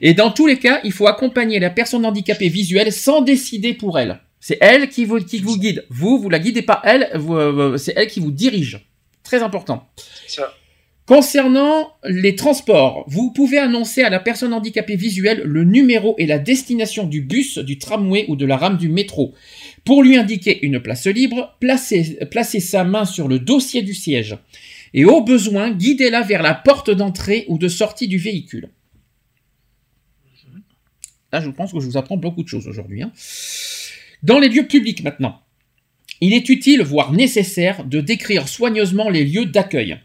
Et 0.00 0.14
dans 0.14 0.30
tous 0.30 0.46
les 0.46 0.58
cas, 0.58 0.80
il 0.84 0.92
faut 0.92 1.08
accompagner 1.08 1.58
la 1.58 1.70
personne 1.70 2.06
handicapée 2.06 2.48
visuelle 2.48 2.92
sans 2.92 3.22
décider 3.22 3.74
pour 3.74 3.98
elle. 3.98 4.20
C'est 4.40 4.58
elle 4.60 4.88
qui 4.88 5.04
vous, 5.04 5.18
qui 5.18 5.40
vous 5.40 5.58
guide. 5.58 5.84
Vous, 5.90 6.18
vous 6.18 6.30
la 6.30 6.38
guidez 6.38 6.62
pas 6.62 6.80
elle, 6.84 7.10
euh, 7.14 7.76
c'est 7.76 7.94
elle 7.96 8.06
qui 8.06 8.20
vous 8.20 8.30
dirige. 8.30 8.86
Très 9.24 9.42
important. 9.42 9.88
Ça. 10.28 10.54
Concernant 11.08 11.94
les 12.04 12.34
transports, 12.34 13.06
vous 13.08 13.32
pouvez 13.32 13.56
annoncer 13.56 14.02
à 14.02 14.10
la 14.10 14.20
personne 14.20 14.52
handicapée 14.52 14.94
visuelle 14.94 15.40
le 15.42 15.64
numéro 15.64 16.14
et 16.18 16.26
la 16.26 16.38
destination 16.38 17.06
du 17.06 17.22
bus, 17.22 17.56
du 17.56 17.78
tramway 17.78 18.26
ou 18.28 18.36
de 18.36 18.44
la 18.44 18.58
rame 18.58 18.76
du 18.76 18.90
métro. 18.90 19.32
Pour 19.86 20.02
lui 20.02 20.18
indiquer 20.18 20.62
une 20.66 20.80
place 20.80 21.06
libre, 21.06 21.56
placez, 21.60 22.60
sa 22.60 22.84
main 22.84 23.06
sur 23.06 23.26
le 23.26 23.38
dossier 23.38 23.80
du 23.80 23.94
siège. 23.94 24.36
Et 24.92 25.06
au 25.06 25.22
besoin, 25.22 25.70
guidez-la 25.70 26.20
vers 26.20 26.42
la 26.42 26.52
porte 26.52 26.90
d'entrée 26.90 27.46
ou 27.48 27.56
de 27.56 27.68
sortie 27.68 28.06
du 28.06 28.18
véhicule. 28.18 28.68
Là, 31.32 31.40
je 31.40 31.48
pense 31.48 31.72
que 31.72 31.80
je 31.80 31.86
vous 31.86 31.96
apprends 31.96 32.18
beaucoup 32.18 32.42
de 32.42 32.48
choses 32.48 32.68
aujourd'hui. 32.68 33.02
Hein. 33.02 33.12
Dans 34.22 34.38
les 34.38 34.50
lieux 34.50 34.66
publics 34.66 35.02
maintenant, 35.02 35.40
il 36.20 36.34
est 36.34 36.50
utile, 36.50 36.82
voire 36.82 37.12
nécessaire, 37.12 37.84
de 37.84 38.02
décrire 38.02 38.46
soigneusement 38.46 39.08
les 39.08 39.24
lieux 39.24 39.46
d'accueil. 39.46 39.96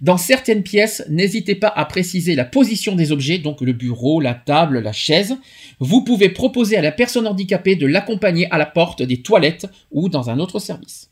Dans 0.00 0.16
certaines 0.16 0.62
pièces, 0.62 1.04
n'hésitez 1.08 1.54
pas 1.54 1.68
à 1.68 1.84
préciser 1.84 2.34
la 2.34 2.44
position 2.44 2.94
des 2.96 3.12
objets, 3.12 3.38
donc 3.38 3.60
le 3.60 3.72
bureau, 3.72 4.20
la 4.20 4.34
table, 4.34 4.80
la 4.80 4.92
chaise. 4.92 5.36
Vous 5.80 6.02
pouvez 6.04 6.28
proposer 6.28 6.76
à 6.76 6.82
la 6.82 6.92
personne 6.92 7.26
handicapée 7.26 7.76
de 7.76 7.86
l'accompagner 7.86 8.50
à 8.50 8.58
la 8.58 8.66
porte 8.66 9.02
des 9.02 9.22
toilettes 9.22 9.66
ou 9.90 10.08
dans 10.08 10.30
un 10.30 10.38
autre 10.38 10.58
service. 10.58 11.10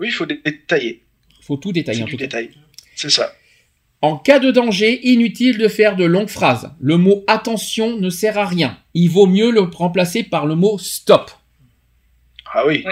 Oui, 0.00 0.08
il 0.08 0.12
faut 0.12 0.26
détailler. 0.26 1.02
Il 1.38 1.44
faut 1.44 1.58
tout 1.58 1.72
détailler. 1.72 2.02
En 2.02 2.06
tout 2.06 2.16
détail. 2.16 2.50
C'est 2.96 3.10
ça. 3.10 3.32
En 4.02 4.16
cas 4.16 4.38
de 4.38 4.50
danger, 4.50 4.98
inutile 5.08 5.58
de 5.58 5.68
faire 5.68 5.94
de 5.94 6.04
longues 6.04 6.30
phrases. 6.30 6.70
Le 6.80 6.96
mot 6.96 7.22
attention 7.26 7.98
ne 7.98 8.08
sert 8.08 8.38
à 8.38 8.46
rien. 8.46 8.78
Il 8.94 9.10
vaut 9.10 9.26
mieux 9.26 9.50
le 9.50 9.60
remplacer 9.60 10.22
par 10.22 10.46
le 10.46 10.54
mot 10.54 10.78
stop. 10.78 11.30
Ah 12.52 12.66
oui. 12.66 12.82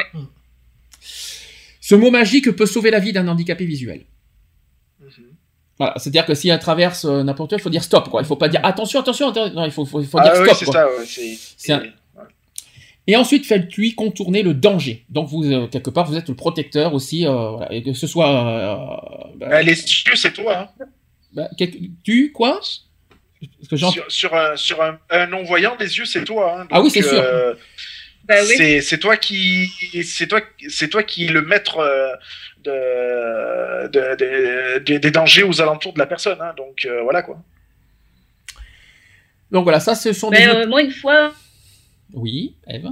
Ce 1.88 1.94
mot 1.94 2.10
magique 2.10 2.54
peut 2.54 2.66
sauver 2.66 2.90
la 2.90 2.98
vie 2.98 3.14
d'un 3.14 3.26
handicapé 3.28 3.64
visuel. 3.64 4.04
Mhm. 5.00 5.08
Voilà, 5.78 5.94
c'est-à-dire 5.96 6.26
que 6.26 6.34
s'il 6.34 6.56
traverse 6.58 7.06
euh, 7.06 7.22
n'importe 7.22 7.52
où, 7.52 7.56
il 7.56 7.62
faut 7.62 7.70
dire 7.70 7.82
stop. 7.82 8.10
Quoi. 8.10 8.20
Il 8.20 8.24
ne 8.24 8.28
faut 8.28 8.36
pas 8.36 8.50
dire 8.50 8.60
attention, 8.62 9.00
attention, 9.00 9.32
non, 9.32 9.64
il 9.64 9.70
faut, 9.70 9.86
faut, 9.86 10.02
faut 10.02 10.20
dire 10.20 10.36
stop. 10.36 10.54
c'est 10.54 10.66
ça, 11.56 11.78
ouais, 11.78 11.92
Et 13.06 13.16
ensuite, 13.16 13.46
faites-lui 13.46 13.94
contourner 13.94 14.42
le 14.42 14.52
danger. 14.52 15.06
Donc, 15.08 15.30
vous, 15.30 15.50
euh, 15.50 15.66
quelque 15.66 15.88
part, 15.88 16.04
vous 16.04 16.18
êtes 16.18 16.28
le 16.28 16.34
protecteur 16.34 16.92
aussi, 16.92 17.26
euh, 17.26 17.52
voilà, 17.52 17.72
et 17.72 17.82
que 17.82 17.94
ce 17.94 18.06
soit. 18.06 19.32
Bah, 19.36 19.62
les 19.62 19.72
yeux, 19.72 20.14
c'est 20.14 20.34
toi. 20.34 20.68
Hein. 20.78 20.84
Bah, 21.32 21.48
tu, 22.04 22.32
quoi? 22.32 22.60
Que 23.70 23.76
sur, 23.78 23.94
sur, 24.08 24.34
un, 24.34 24.98
un, 25.08 25.26
non-voyant, 25.28 25.74
les 25.80 25.96
yeux, 25.96 26.04
c'est 26.04 26.24
toi. 26.24 26.60
Hein. 26.60 26.66
ah 26.70 26.82
oui, 26.82 26.90
c'est 26.90 27.00
sûr. 27.00 27.24
Bah 28.28 28.44
c'est 28.44 28.98
toi 28.98 29.16
qui 29.16 29.68
c'est 30.04 30.26
toi 30.26 30.42
c'est 30.68 30.88
toi 30.88 31.02
qui 31.02 31.24
est 31.24 31.32
le 31.32 31.40
maître 31.40 31.78
euh, 31.78 32.14
de, 33.88 34.98
des 34.98 35.10
dangers 35.10 35.44
aux 35.44 35.62
alentours 35.62 35.94
de 35.94 35.98
la 35.98 36.06
personne. 36.06 36.38
Hein. 36.40 36.52
donc 36.56 36.84
euh, 36.84 37.02
voilà 37.02 37.22
quoi. 37.22 37.42
Donc 39.50 39.64
voilà, 39.64 39.80
ça 39.80 39.94
ce 39.94 40.12
sont 40.12 40.30
des. 40.30 40.46
Euh, 40.46 40.66
moi 40.66 40.82
une 40.82 40.90
fois. 40.90 41.32
Oui, 42.12 42.54
Eve. 42.66 42.88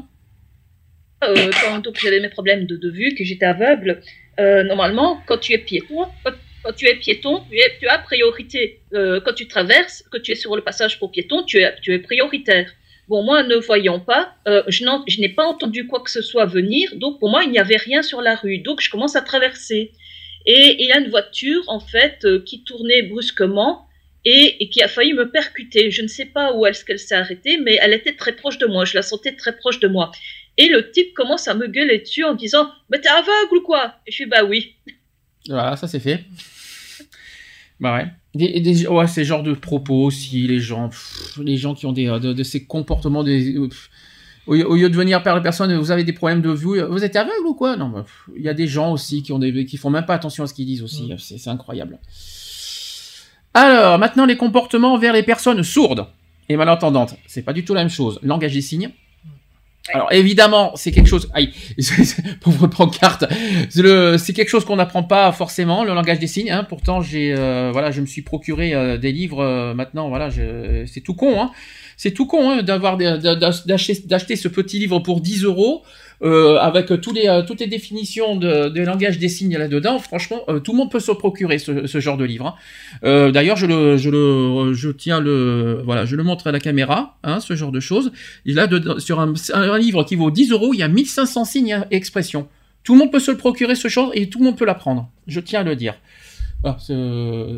quand 1.20 1.98
j'avais 2.00 2.20
mes 2.20 2.30
problèmes 2.30 2.66
de, 2.66 2.90
vue, 2.90 3.14
que 3.14 3.24
j'étais 3.24 3.46
aveugle, 3.46 4.00
normalement, 4.38 5.22
quand 5.26 5.38
tu 5.38 5.52
es 5.52 5.58
piéton, 5.58 6.06
quand, 6.62 6.72
tu 6.72 6.86
es 6.86 6.96
piéton, 6.96 7.44
tu, 7.80 7.88
as 7.88 7.98
priorité. 7.98 8.80
quand 8.92 9.34
tu 9.34 9.48
traverses, 9.48 10.02
que 10.10 10.18
tu 10.18 10.32
es 10.32 10.34
sur 10.34 10.56
le 10.56 10.62
passage 10.62 10.98
pour 10.98 11.10
piéton, 11.10 11.44
tu 11.44 11.58
es, 11.58 11.74
tu 11.80 11.94
es 11.94 11.98
prioritaire. 11.98 12.70
Bon, 13.08 13.22
moi, 13.22 13.44
ne 13.44 13.56
voyant 13.56 14.00
pas, 14.00 14.34
euh, 14.48 14.62
je 14.66 15.20
n'ai 15.20 15.28
pas 15.28 15.44
entendu 15.44 15.86
quoi 15.86 16.00
que 16.00 16.10
ce 16.10 16.22
soit 16.22 16.46
venir, 16.46 16.90
donc 16.96 17.20
pour 17.20 17.30
moi, 17.30 17.44
il 17.44 17.50
n'y 17.50 17.58
avait 17.58 17.76
rien 17.76 18.02
sur 18.02 18.20
la 18.20 18.34
rue. 18.34 18.58
Donc, 18.58 18.80
je 18.80 18.90
commence 18.90 19.14
à 19.14 19.22
traverser. 19.22 19.92
Et 20.44 20.76
il 20.80 20.88
y 20.88 20.92
a 20.92 20.98
une 20.98 21.08
voiture, 21.08 21.62
en 21.68 21.80
fait, 21.80 22.24
euh, 22.24 22.42
qui 22.44 22.64
tournait 22.64 23.02
brusquement 23.02 23.86
et, 24.24 24.68
qui 24.70 24.82
a 24.82 24.88
failli 24.88 25.12
me 25.12 25.30
percuter. 25.30 25.90
Je 25.90 26.02
ne 26.02 26.08
sais 26.08 26.26
pas 26.26 26.52
où 26.52 26.66
est-ce 26.66 26.84
qu'elle 26.84 26.98
s'est 26.98 27.14
arrêtée, 27.14 27.58
mais 27.58 27.78
elle 27.80 27.92
était 27.92 28.14
très 28.14 28.34
proche 28.34 28.58
de 28.58 28.66
moi. 28.66 28.84
Je 28.84 28.94
la 28.94 29.02
sentais 29.02 29.36
très 29.36 29.56
proche 29.56 29.78
de 29.78 29.86
moi. 29.86 30.10
Et 30.56 30.68
le 30.68 30.90
type 30.90 31.14
commence 31.14 31.46
à 31.46 31.54
me 31.54 31.68
gueuler 31.68 31.98
dessus 31.98 32.24
en 32.24 32.34
disant 32.34 32.70
Mais 32.90 33.00
t'es 33.00 33.08
aveugle 33.08 33.58
ou 33.58 33.62
quoi? 33.62 33.94
Je 34.08 34.12
suis 34.14 34.26
Bah 34.26 34.44
oui. 34.44 34.74
Voilà, 35.48 35.76
ça 35.76 35.86
c'est 35.86 36.00
fait. 36.00 36.24
Bah 37.78 37.94
ouais. 37.94 38.06
Des, 38.36 38.60
des, 38.60 38.86
ouais, 38.86 39.06
ces 39.06 39.24
genres 39.24 39.42
de 39.42 39.52
propos 39.54 40.04
aussi, 40.04 40.46
les 40.46 40.58
gens, 40.58 40.90
les 41.42 41.56
gens 41.56 41.74
qui 41.74 41.86
ont 41.86 41.92
des, 41.92 42.06
de, 42.06 42.42
ces 42.42 42.64
comportements, 42.64 43.24
des, 43.24 43.56
Au, 44.46 44.54
lieu 44.54 44.90
de 44.90 44.96
venir 44.96 45.22
par 45.22 45.34
la 45.34 45.40
personne, 45.40 45.74
vous 45.76 45.90
avez 45.90 46.04
des 46.04 46.12
problèmes 46.12 46.42
de 46.42 46.50
vue, 46.50 46.80
vous 46.82 47.04
êtes 47.04 47.16
aveugle 47.16 47.46
ou 47.46 47.54
quoi? 47.54 47.76
Non, 47.76 48.04
il 48.36 48.42
y 48.42 48.48
a 48.48 48.54
des 48.54 48.66
gens 48.66 48.92
aussi 48.92 49.22
qui 49.22 49.32
ont 49.32 49.38
des, 49.38 49.64
qui 49.64 49.76
font 49.76 49.90
même 49.90 50.06
pas 50.06 50.14
attention 50.14 50.44
à 50.44 50.46
ce 50.46 50.54
qu'ils 50.54 50.66
disent 50.66 50.82
aussi. 50.82 51.10
C'est 51.18 51.50
incroyable. 51.50 51.98
Alors, 53.54 53.98
maintenant 53.98 54.26
les 54.26 54.36
comportements 54.36 54.92
envers 54.92 55.14
les 55.14 55.22
personnes 55.22 55.62
sourdes 55.62 56.06
et 56.48 56.56
malentendantes. 56.56 57.16
C'est 57.26 57.42
pas 57.42 57.54
du 57.54 57.64
tout 57.64 57.72
la 57.74 57.80
même 57.80 57.90
chose. 57.90 58.20
Langage 58.22 58.52
des 58.52 58.60
signes. 58.60 58.90
Alors 59.92 60.12
évidemment, 60.12 60.72
c'est 60.74 60.90
quelque 60.90 61.08
chose. 61.08 61.30
Aïe, 61.34 61.52
pauvre 62.40 62.66
pancarte. 62.66 63.24
C'est 63.70 64.32
quelque 64.32 64.48
chose 64.48 64.64
qu'on 64.64 64.76
n'apprend 64.76 65.02
pas 65.02 65.30
forcément, 65.32 65.84
le 65.84 65.94
langage 65.94 66.18
des 66.18 66.26
signes. 66.26 66.50
Hein. 66.50 66.64
Pourtant, 66.64 67.00
j'ai, 67.00 67.34
euh, 67.36 67.70
voilà, 67.72 67.90
je 67.90 68.00
me 68.00 68.06
suis 68.06 68.22
procuré 68.22 68.74
euh, 68.74 68.98
des 68.98 69.12
livres. 69.12 69.42
Euh, 69.42 69.74
maintenant, 69.74 70.08
voilà, 70.08 70.30
c'est 70.30 71.00
tout 71.00 71.14
con. 71.14 71.40
Hein. 71.40 71.50
C'est 71.96 72.12
tout 72.12 72.26
con 72.26 72.50
hein, 72.50 72.62
d'avoir 72.62 72.96
d'acheter 72.96 74.36
ce 74.36 74.48
petit 74.48 74.78
livre 74.78 74.98
pour 75.00 75.20
10 75.20 75.44
euros. 75.44 75.82
Euh, 76.22 76.56
avec 76.56 76.98
tous 77.02 77.12
les, 77.12 77.28
euh, 77.28 77.42
toutes 77.42 77.60
les 77.60 77.66
définitions 77.66 78.36
de, 78.36 78.80
langage 78.80 79.18
des 79.18 79.28
signes 79.28 79.58
là-dedans, 79.58 79.98
franchement, 79.98 80.40
euh, 80.48 80.60
tout 80.60 80.72
le 80.72 80.78
monde 80.78 80.90
peut 80.90 81.00
se 81.00 81.12
procurer 81.12 81.58
ce, 81.58 82.00
genre 82.00 82.16
de 82.16 82.24
livre. 82.24 82.56
Hein. 83.02 83.30
D'ailleurs, 83.30 83.56
je 83.56 83.66
le, 83.66 83.96
je 83.98 84.90
tiens 84.90 85.20
le, 85.20 85.82
voilà, 85.84 86.06
je 86.06 86.16
le 86.16 86.22
montre 86.22 86.46
à 86.46 86.52
la 86.52 86.60
caméra, 86.60 87.18
hein, 87.22 87.40
ce 87.40 87.54
genre 87.54 87.72
de 87.72 87.80
choses. 87.80 88.12
Là, 88.46 88.66
de, 88.66 88.98
sur 88.98 89.20
un, 89.20 89.34
un, 89.52 89.78
livre 89.78 90.04
qui 90.04 90.16
vaut 90.16 90.30
10 90.30 90.52
euros, 90.52 90.72
il 90.72 90.78
y 90.78 90.82
a 90.82 90.88
1500 90.88 91.44
signes 91.44 91.84
et 91.90 91.96
expressions. 91.96 92.48
Tout 92.82 92.94
le 92.94 93.00
monde 93.00 93.12
peut 93.12 93.18
se 93.18 93.30
le 93.30 93.36
procurer 93.36 93.74
ce 93.74 93.88
genre 93.88 94.10
et 94.14 94.28
tout 94.28 94.38
le 94.38 94.44
monde 94.44 94.56
peut 94.56 94.64
l'apprendre. 94.64 95.10
Je 95.26 95.40
tiens 95.40 95.60
à 95.60 95.64
le 95.64 95.76
dire. 95.76 95.96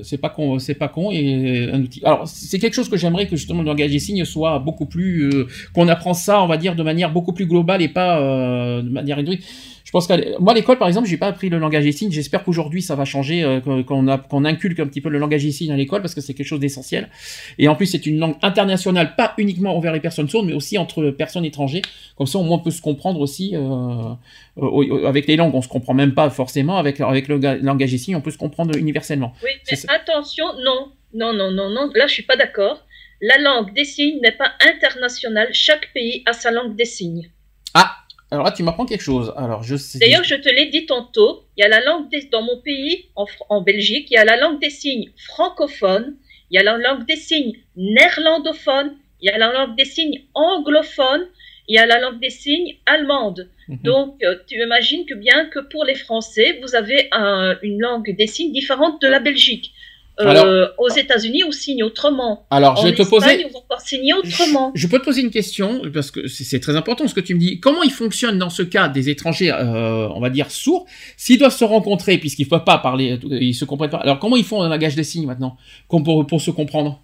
C'est 0.03 0.19
pas 0.19 0.29
con, 0.29 0.59
c'est 0.59 0.75
pas 0.75 0.89
con 0.89 1.11
et 1.11 1.71
un 1.73 1.81
outil. 1.83 2.01
Alors 2.05 2.29
c'est 2.29 2.59
quelque 2.59 2.75
chose 2.75 2.89
que 2.89 2.97
j'aimerais 2.97 3.27
que 3.27 3.37
justement 3.37 3.63
le 3.63 3.67
langage 3.67 3.91
des 3.91 3.99
signes 3.99 4.25
soit 4.25 4.59
beaucoup 4.59 4.87
plus, 4.87 5.31
euh, 5.31 5.47
qu'on 5.73 5.89
apprend 5.89 6.15
ça, 6.15 6.43
on 6.43 6.47
va 6.47 6.57
dire 6.57 6.75
de 6.75 6.83
manière 6.83 7.11
beaucoup 7.13 7.33
plus 7.33 7.47
globale 7.47 7.81
et 7.81 7.89
pas 7.89 8.21
euh, 8.21 8.83
de 8.83 8.91
manière 8.91 9.17
réduite. 9.17 9.45
Je 9.89 9.93
pense 9.93 10.07
que 10.07 10.39
moi, 10.39 10.53
l'école, 10.53 10.77
par 10.77 10.87
exemple, 10.87 11.09
j'ai 11.09 11.17
pas 11.17 11.29
appris 11.29 11.49
le 11.49 11.59
langage 11.59 11.85
des 11.85 11.93
signes. 11.93 12.13
J'espère 12.13 12.45
qu'aujourd'hui, 12.45 12.83
ça 12.83 12.95
va 12.95 13.07
changer, 13.07 13.43
euh, 13.43 13.83
qu'on 13.83 14.45
inculque 14.45 14.81
un 14.81 14.87
petit 14.87 15.01
peu 15.01 15.09
le 15.09 15.17
langage 15.17 15.45
des 15.45 15.51
signes 15.51 15.73
à 15.73 15.79
l'école 15.79 16.03
parce 16.03 16.15
que 16.15 16.21
c'est 16.21 16.35
quelque 16.35 16.47
chose 16.47 16.61
d'essentiel. 16.61 17.09
Et 17.57 17.69
en 17.69 17.75
plus, 17.75 17.87
c'est 17.87 18.05
une 18.05 18.19
langue 18.19 18.37
internationale, 18.43 19.17
pas 19.17 19.33
uniquement 19.39 19.75
envers 19.75 19.95
les 19.95 20.01
personnes 20.01 20.29
sourdes, 20.29 20.45
mais 20.45 20.53
aussi 20.53 20.77
entre 20.77 21.09
personnes 21.09 21.47
étrangères. 21.47 21.81
Comme 22.19 22.27
ça, 22.27 22.39
au 22.39 22.43
moins, 22.43 22.59
on 22.59 22.61
peut 22.61 22.71
se 22.71 22.83
comprendre 22.83 23.19
aussi. 23.19 23.57
Euh, 23.57 24.13
euh, 24.59 25.07
avec 25.07 25.27
les 25.27 25.37
langues, 25.37 25.55
on 25.55 25.63
se 25.63 25.69
comprend 25.69 25.95
même 25.95 26.13
pas 26.13 26.29
forcément. 26.29 26.77
Avec, 26.77 27.01
avec 27.01 27.27
le 27.27 27.39
langage 27.63 27.91
des 27.91 27.97
signes, 27.97 28.17
on 28.17 28.21
peut 28.21 28.31
se 28.31 28.37
comprendre 28.37 28.77
universellement. 28.77 29.33
Oui, 29.43 29.53
mais 29.71 29.79
attention, 29.89 30.45
non, 30.63 30.93
non, 31.15 31.33
non, 31.33 31.51
non, 31.51 31.71
non. 31.71 31.91
Là, 31.95 32.07
je 32.07 32.13
suis 32.13 32.25
pas 32.25 32.37
d'accord. 32.37 32.85
La 33.23 33.39
langue 33.39 33.73
des 33.73 33.87
signes 33.87 34.21
n'est 34.21 34.33
pas 34.33 34.53
internationale. 34.61 35.49
Chaque 35.53 35.95
pays 35.95 36.25
a 36.27 36.35
sa 36.35 36.51
langue 36.51 36.77
des 36.77 36.85
signes. 36.85 37.31
Ah, 37.73 37.97
alors 38.31 38.45
là, 38.45 38.53
tu 38.53 38.63
m'apprends 38.63 38.85
quelque 38.85 39.03
chose. 39.03 39.33
Alors, 39.37 39.63
je 39.63 39.77
sais. 39.77 39.99
D'ailleurs, 39.99 40.25
je 40.25 40.35
te 40.35 40.49
l'ai 40.49 40.67
dit 40.67 40.85
tantôt. 40.85 41.45
Il 41.57 41.63
y 41.63 41.65
a 41.65 41.69
la 41.69 41.81
langue 41.81 42.11
des, 42.11 42.23
dans 42.31 42.43
mon 42.43 42.61
pays, 42.61 43.07
en, 43.17 43.27
en, 43.49 43.63
Belgique, 43.63 44.09
il 44.11 44.15
y 44.15 44.19
a 44.19 44.25
la 44.25 44.37
langue 44.37 44.61
des 44.61 44.71
signes 44.71 45.11
francophone, 45.17 46.15
il 46.51 46.57
y 46.57 46.59
a 46.59 46.63
la 46.63 46.77
langue 46.77 47.07
des 47.07 47.17
signes 47.17 47.55
néerlandophone, 47.77 48.97
il 49.23 49.27
y 49.27 49.31
a 49.31 49.39
la 49.39 49.53
langue 49.53 49.77
des 49.77 49.87
signes 49.87 50.21
anglophone, 50.35 51.27
il 51.69 51.77
y 51.77 51.79
a 51.79 51.87
la 51.87 51.99
langue 52.01 52.21
des 52.21 52.31
signes 52.31 52.77
allemande. 52.85 53.49
Mhm. 53.69 53.79
Donc, 53.83 54.23
euh, 54.23 54.37
tu 54.47 54.63
imagines 54.63 55.07
que 55.07 55.15
bien 55.15 55.47
que 55.47 55.61
pour 55.61 55.85
les 55.85 55.95
Français, 55.95 56.59
vous 56.63 56.75
avez 56.75 57.09
un, 57.13 57.57
une 57.63 57.81
langue 57.81 58.15
des 58.15 58.27
signes 58.27 58.53
différente 58.53 59.01
de 59.01 59.09
la 59.09 59.21
Belgique. 59.21 59.73
Euh, 60.21 60.69
aux 60.79 60.89
États-Unis, 60.89 61.45
on 61.45 61.53
signe 61.53 61.83
autrement? 61.85 62.47
Alors, 62.51 62.77
je 62.77 62.89
vais 62.89 62.95
te 62.95 63.03
poser. 63.03 63.45
On 63.47 63.53
va 63.53 63.59
encore 63.59 63.81
signer 63.81 64.15
autrement. 64.15 64.73
Je 64.75 64.87
peux 64.89 64.99
te 64.99 65.05
poser 65.05 65.23
une 65.23 65.31
question 65.31 65.83
parce 65.95 66.11
que 66.11 66.27
c'est 66.27 66.61
très 66.61 66.77
important 66.77 67.07
ce 67.07 67.15
que 67.15 67.21
tu 67.21 67.35
me 67.35 67.41
dis. 67.41 67.61
Comment 67.61 67.83
il 67.83 67.93
fonctionne 67.93 68.39
dans 68.39 68.51
ce 68.51 68.63
cas 68.63 68.89
des 68.89 69.11
étrangers, 69.11 69.53
euh, 69.53 70.09
on 70.09 70.21
va 70.21 70.31
dire 70.31 70.51
sourds, 70.51 70.87
s'ils 71.17 71.39
doivent 71.39 71.57
se 71.57 71.65
rencontrer 71.65 72.19
puisqu'ils 72.19 72.45
ne 72.45 72.51
peuvent 72.51 72.65
pas 72.65 72.79
parler, 72.79 73.19
ils 73.31 73.55
se 73.55 73.65
comprennent 73.65 73.91
pas? 73.91 73.99
Alors, 73.99 74.19
comment 74.19 74.37
ils 74.37 74.45
font 74.45 74.63
un 74.63 74.69
langage 74.69 74.97
des 74.97 75.05
signes 75.05 75.27
maintenant 75.27 75.57
pour, 75.89 76.27
pour 76.27 76.41
se 76.41 76.51
comprendre? 76.51 77.01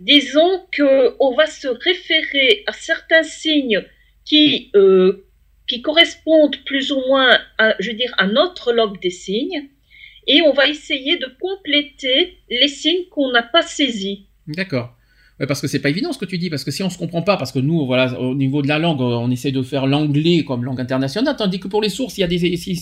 Disons 0.00 0.62
que 0.72 1.14
on 1.20 1.34
va 1.34 1.46
se 1.46 1.68
référer 1.68 2.64
à 2.66 2.72
certains 2.72 3.22
signes 3.22 3.84
qui 4.24 4.70
euh, 4.74 5.26
qui 5.68 5.80
correspondent 5.80 6.56
plus 6.64 6.92
ou 6.92 7.00
moins, 7.06 7.38
à, 7.58 7.74
je 7.78 7.90
veux 7.90 7.96
dire, 7.96 8.12
à 8.18 8.26
notre 8.26 8.72
langue 8.72 9.00
des 9.00 9.10
signes 9.10 9.68
et 10.26 10.42
on 10.42 10.52
va 10.52 10.68
essayer 10.68 11.18
de 11.18 11.26
compléter 11.40 12.38
les 12.50 12.68
signes 12.68 13.06
qu'on 13.10 13.30
n'a 13.32 13.42
pas 13.42 13.62
saisis. 13.62 14.26
D'accord. 14.46 14.94
parce 15.48 15.60
que 15.60 15.66
c'est 15.66 15.80
pas 15.80 15.88
évident 15.88 16.12
ce 16.12 16.18
que 16.18 16.24
tu 16.24 16.38
dis, 16.38 16.50
parce 16.50 16.62
que 16.62 16.70
si 16.70 16.82
on 16.82 16.90
se 16.90 16.98
comprend 16.98 17.22
pas, 17.22 17.36
parce 17.36 17.50
que 17.50 17.58
nous, 17.58 17.84
voilà, 17.86 18.18
au 18.20 18.34
niveau 18.34 18.62
de 18.62 18.68
la 18.68 18.78
langue, 18.78 19.00
on 19.00 19.30
essaie 19.30 19.50
de 19.50 19.62
faire 19.62 19.86
l'anglais 19.86 20.44
comme 20.44 20.64
langue 20.64 20.80
internationale, 20.80 21.34
tandis 21.36 21.58
que 21.58 21.68
pour 21.68 21.82
les 21.82 21.88
sources, 21.88 22.14
s'il 22.14 22.20
y 22.20 22.24
a 22.24 22.28
des, 22.28 22.56
s'il 22.56 22.78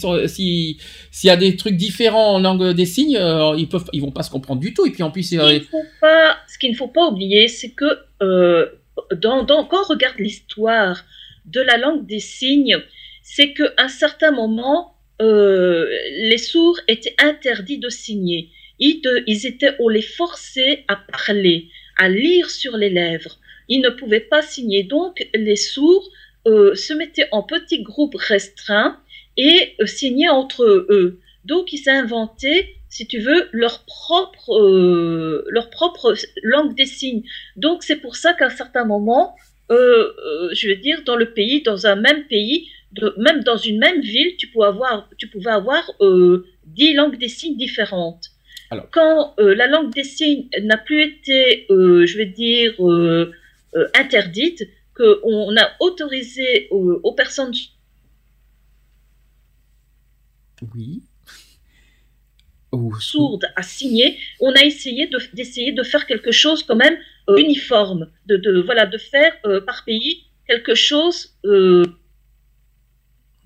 y 1.25 1.31
a 1.31 1.37
des 1.37 1.57
trucs 1.57 1.77
différents 1.77 2.35
en 2.35 2.41
langue 2.41 2.75
des 2.75 2.85
signes, 2.87 3.17
euh, 3.17 3.55
ils 3.57 3.69
peuvent, 3.69 3.89
ils 3.93 4.03
vont 4.03 4.11
pas 4.11 4.23
se 4.23 4.31
comprendre 4.31 4.61
du 4.61 4.75
tout. 4.75 4.85
Et 4.87 4.91
puis 4.91 5.03
en 5.03 5.11
plus, 5.11 5.23
ce 5.23 5.37
qu'il 5.37 5.65
faut 5.65 5.85
pas, 6.01 6.37
ce 6.47 6.59
qu'il 6.59 6.71
ne 6.73 6.77
faut 6.77 6.89
pas 6.89 7.09
oublier, 7.09 7.49
c'est 7.49 7.71
que 7.71 7.99
euh, 8.23 8.67
dans, 9.17 9.45
dans, 9.45 9.65
quand 9.65 9.79
on 9.85 9.89
regarde 9.89 10.19
l'histoire 10.19 11.05
de 11.47 11.61
la 11.61 11.79
langue 11.79 12.07
des 12.07 12.21
signes, 12.21 12.79
c'est 13.23 13.53
qu'à 13.53 13.71
un 13.79 13.89
certain 13.89 14.33
moment, 14.33 14.95
euh, 15.21 15.87
les 16.29 16.39
sourds 16.39 16.81
étaient 16.89 17.15
interdits 17.19 17.79
de 17.79 17.89
signer. 17.89 18.49
Ils, 18.79 19.03
ils 19.27 19.47
étaient, 19.47 19.75
on 19.79 19.89
les 19.89 20.03
forçait 20.03 20.85
à 20.89 20.97
parler, 20.97 21.69
à 21.99 22.09
lire 22.09 22.49
sur 22.49 22.77
les 22.77 22.91
lèvres. 22.91 23.39
Ils 23.69 23.81
ne 23.81 23.91
pouvaient 23.91 24.21
pas 24.21 24.43
signer. 24.43 24.83
Donc, 24.83 25.29
les 25.35 25.57
sourds 25.57 26.09
euh, 26.49 26.75
se 26.75 26.95
mettaient 26.95 27.29
en 27.33 27.43
petits 27.43 27.83
groupes 27.83 28.17
restreints 28.17 28.99
et 29.37 29.75
euh, 29.81 29.87
signaient 29.87 30.31
entre 30.31 30.65
eux. 30.65 31.21
Donc, 31.45 31.73
ils 31.73 31.89
inventaient, 31.89 32.75
si 32.89 33.07
tu 33.07 33.19
veux, 33.19 33.49
leur 33.53 33.85
propre, 33.85 34.59
leur 35.51 35.71
propre 35.71 36.15
langue 36.43 36.75
des 36.75 36.87
signes. 36.87 37.23
Donc, 37.57 37.83
c'est 37.83 37.97
pour 37.97 38.17
ça 38.17 38.33
qu'à 38.33 38.47
un 38.47 38.51
certain 38.51 38.85
moment, 38.85 39.37
je 39.71 40.69
veux 40.69 40.77
dire, 40.77 41.03
dans 41.05 41.17
le 41.17 41.33
pays, 41.33 41.63
dans 41.63 41.87
un 41.87 41.97
même 41.97 42.25
pays, 42.27 42.69
même 43.19 43.43
dans 43.43 43.57
une 43.57 43.79
même 43.79 44.01
ville, 44.01 44.37
tu 44.37 44.49
pouvais 44.49 44.67
avoir, 44.67 45.09
tu 45.17 45.29
pouvais 45.29 45.51
avoir 45.51 45.91
euh, 46.01 46.47
dix 46.65 46.95
langues 46.95 47.19
des 47.19 47.29
signes 47.29 47.57
différentes. 47.57 48.31
Alors. 48.71 48.89
Quand 48.91 49.35
euh, 49.39 49.55
la 49.55 49.67
langue 49.67 49.93
des 49.93 50.05
signes 50.05 50.49
n'a 50.63 50.77
plus 50.77 51.03
été, 51.03 51.67
euh, 51.71 52.07
je 52.07 52.17
vais 52.17 52.27
dire, 52.27 52.75
interdite, 53.95 54.69
qu'on 54.95 55.57
a 55.57 55.71
autorisé 55.81 56.69
aux 56.71 57.13
personnes 57.13 57.53
oui. 60.75 61.03
sourdes 63.01 63.47
à 63.57 63.63
signer, 63.63 64.19
on 64.41 64.53
a 64.53 64.63
essayé 64.63 65.09
d'essayer 65.33 65.73
de, 65.73 65.83
faire 65.83 66.07
quelque 66.07 66.33
chose 66.33 66.63
quand 66.63 66.77
même 66.77 66.99
uniforme, 67.37 68.11
de, 68.27 68.37
de, 68.37 68.61
voilà, 68.61 68.87
de 68.87 68.99
faire 68.99 69.33
par 69.65 69.85
pays 69.85 70.27
quelque 70.47 70.75
chose 70.75 71.35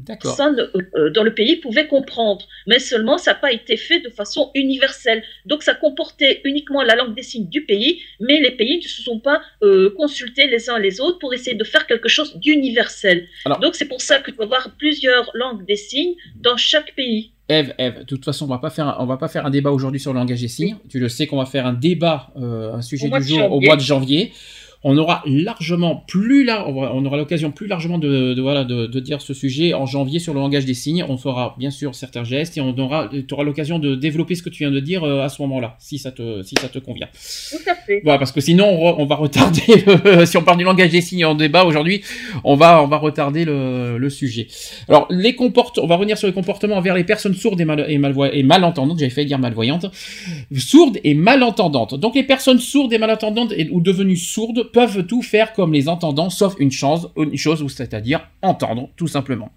personne 0.05 0.59
euh, 0.61 0.81
euh, 0.97 1.11
dans 1.11 1.23
le 1.23 1.35
pays 1.35 1.57
pouvait 1.57 1.87
comprendre. 1.87 2.47
Mais 2.67 2.79
seulement, 2.79 3.19
ça 3.19 3.33
n'a 3.33 3.39
pas 3.39 3.53
été 3.53 3.77
fait 3.77 4.01
de 4.01 4.11
façon 4.11 4.51
universelle. 4.55 5.23
Donc, 5.47 5.63
ça 5.63 5.75
comportait 5.75 6.41
uniquement 6.45 6.83
la 6.83 6.97
langue 6.97 7.15
des 7.15 7.23
signes 7.23 7.49
du 7.49 7.65
pays, 7.65 8.01
mais 8.21 8.41
les 8.41 8.53
pays 8.53 8.79
ne 8.79 8.83
se 8.83 9.03
sont 9.03 9.21
pas 9.21 9.41
euh, 9.63 9.95
consultés 9.97 10.47
les 10.47 10.71
uns 10.71 10.79
les 10.79 11.01
autres 11.01 11.19
pour 11.19 11.33
essayer 11.35 11.57
de 11.57 11.65
faire 11.65 11.87
quelque 11.87 12.09
chose 12.09 12.37
d'universel. 12.37 13.27
Donc, 13.61 13.75
c'est 13.75 13.89
pour 13.89 14.01
ça 14.01 14.19
que 14.19 14.31
tu 14.31 14.37
peux 14.37 14.45
avoir 14.45 14.71
plusieurs 14.77 15.31
langues 15.35 15.65
des 15.67 15.77
signes 15.77 16.15
dans 16.37 16.57
chaque 16.57 16.95
pays. 16.95 17.33
Eve, 17.49 17.75
Eve, 17.79 17.99
de 18.01 18.05
toute 18.05 18.25
façon, 18.25 18.47
on 18.47 18.49
va 18.49 18.59
pas 18.59 18.71
faire, 18.71 18.89
un, 18.89 18.97
on 19.01 19.07
va 19.07 19.19
pas 19.19 19.29
faire 19.29 19.45
un 19.45 19.51
débat 19.51 19.71
aujourd'hui 19.71 20.01
sur 20.01 20.15
le 20.15 20.19
langage 20.19 20.41
des 20.41 20.49
signes. 20.49 20.77
Tu 20.89 20.99
le 20.99 21.11
sais 21.11 21.27
qu'on 21.27 21.37
va 21.37 21.45
faire 21.45 21.67
un 21.67 21.75
débat, 21.75 22.33
un 22.37 22.81
sujet 22.81 23.11
du 23.11 23.23
jour 23.23 23.53
au 23.53 23.61
mois 23.61 23.77
de 23.77 23.83
janvier 23.83 24.33
on 24.85 24.99
aura 24.99 25.23
largement 25.27 26.05
plus 26.07 26.45
là, 26.45 26.69
on 26.69 27.05
aura 27.07 27.17
l'occasion 27.17 27.51
plus 27.51 27.67
largement 27.67 27.99
de, 27.99 28.39
voilà 28.39 28.65
de, 28.65 29.01
dire 29.01 29.23
ce 29.23 29.33
sujet 29.33 29.73
en 29.73 29.87
janvier 29.87 30.19
sur 30.19 30.35
le 30.35 30.41
langage 30.41 30.67
des 30.67 30.75
signes. 30.75 31.05
On 31.09 31.17
fera 31.17 31.57
bien 31.59 31.71
sûr 31.71 31.95
certains 31.95 32.23
gestes 32.23 32.59
et 32.59 32.61
on 32.61 32.77
aura, 32.79 33.09
tu 33.09 33.33
auras 33.33 33.45
l'occasion 33.45 33.79
de 33.79 33.95
développer 33.95 34.35
ce 34.35 34.43
que 34.43 34.51
tu 34.51 34.65
viens 34.65 34.71
de 34.71 34.81
dire 34.81 35.03
euh, 35.03 35.23
à 35.23 35.31
ce 35.31 35.41
moment-là, 35.43 35.77
si 35.79 35.99
ça 35.99 36.13
te 36.13 36.43
si 36.43 36.55
ça 36.61 36.69
te 36.69 36.79
convient. 36.79 37.09
Tout 37.51 37.71
à 37.71 37.75
fait. 37.75 38.03
Voilà, 38.05 38.19
parce 38.19 38.31
que 38.31 38.43
sinon 38.43 38.67
on, 38.99 39.07
va 39.07 39.15
retarder. 39.15 39.63
si 40.27 40.37
on 40.37 40.43
parle 40.43 40.59
du 40.59 40.65
langage 40.65 40.91
des 40.91 41.01
signes 41.01 41.25
en 41.25 41.35
débat 41.35 41.65
aujourd'hui, 41.65 42.03
on 42.45 42.55
va 42.55 42.83
on 42.83 42.87
va 42.87 42.99
retarder 42.99 43.47
le, 43.47 44.11
sujet. 44.11 44.49
Alors 44.89 45.07
les 45.11 45.35
comportements, 45.35 45.87
on 45.87 45.89
va 45.89 45.97
revenir 45.97 46.19
sur 46.19 46.29
les 46.29 46.35
comportements 46.35 46.77
envers 46.77 46.95
les 46.95 47.05
personnes 47.05 47.35
sourdes 47.35 47.59
et, 47.59 47.65
mal, 47.65 47.87
et, 47.89 47.99
et 48.39 48.43
malentendantes. 48.43 48.99
J'avais 48.99 49.11
fait 49.11 49.25
dire 49.25 49.39
malvoyantes, 49.39 49.87
sourdes 50.55 50.99
et 51.05 51.15
malentendantes. 51.15 51.95
Donc 51.95 52.15
les 52.15 52.23
personnes 52.23 52.59
sourdes 52.59 52.93
et 52.93 52.99
malentendantes 52.99 53.55
ou 53.71 53.81
devenues 53.81 54.19
sourdes 54.19 54.71
peuvent 54.75 55.07
tout 55.07 55.23
faire 55.23 55.55
comme 55.55 55.73
les 55.73 55.89
entendants, 55.89 56.29
sauf 56.29 56.57
une 56.59 56.71
chose, 56.71 57.11
une 57.17 57.39
chose 57.39 57.65
c'est-à-dire 57.75 58.29
entendre, 58.43 58.91
tout 58.97 59.09
simplement. 59.09 59.51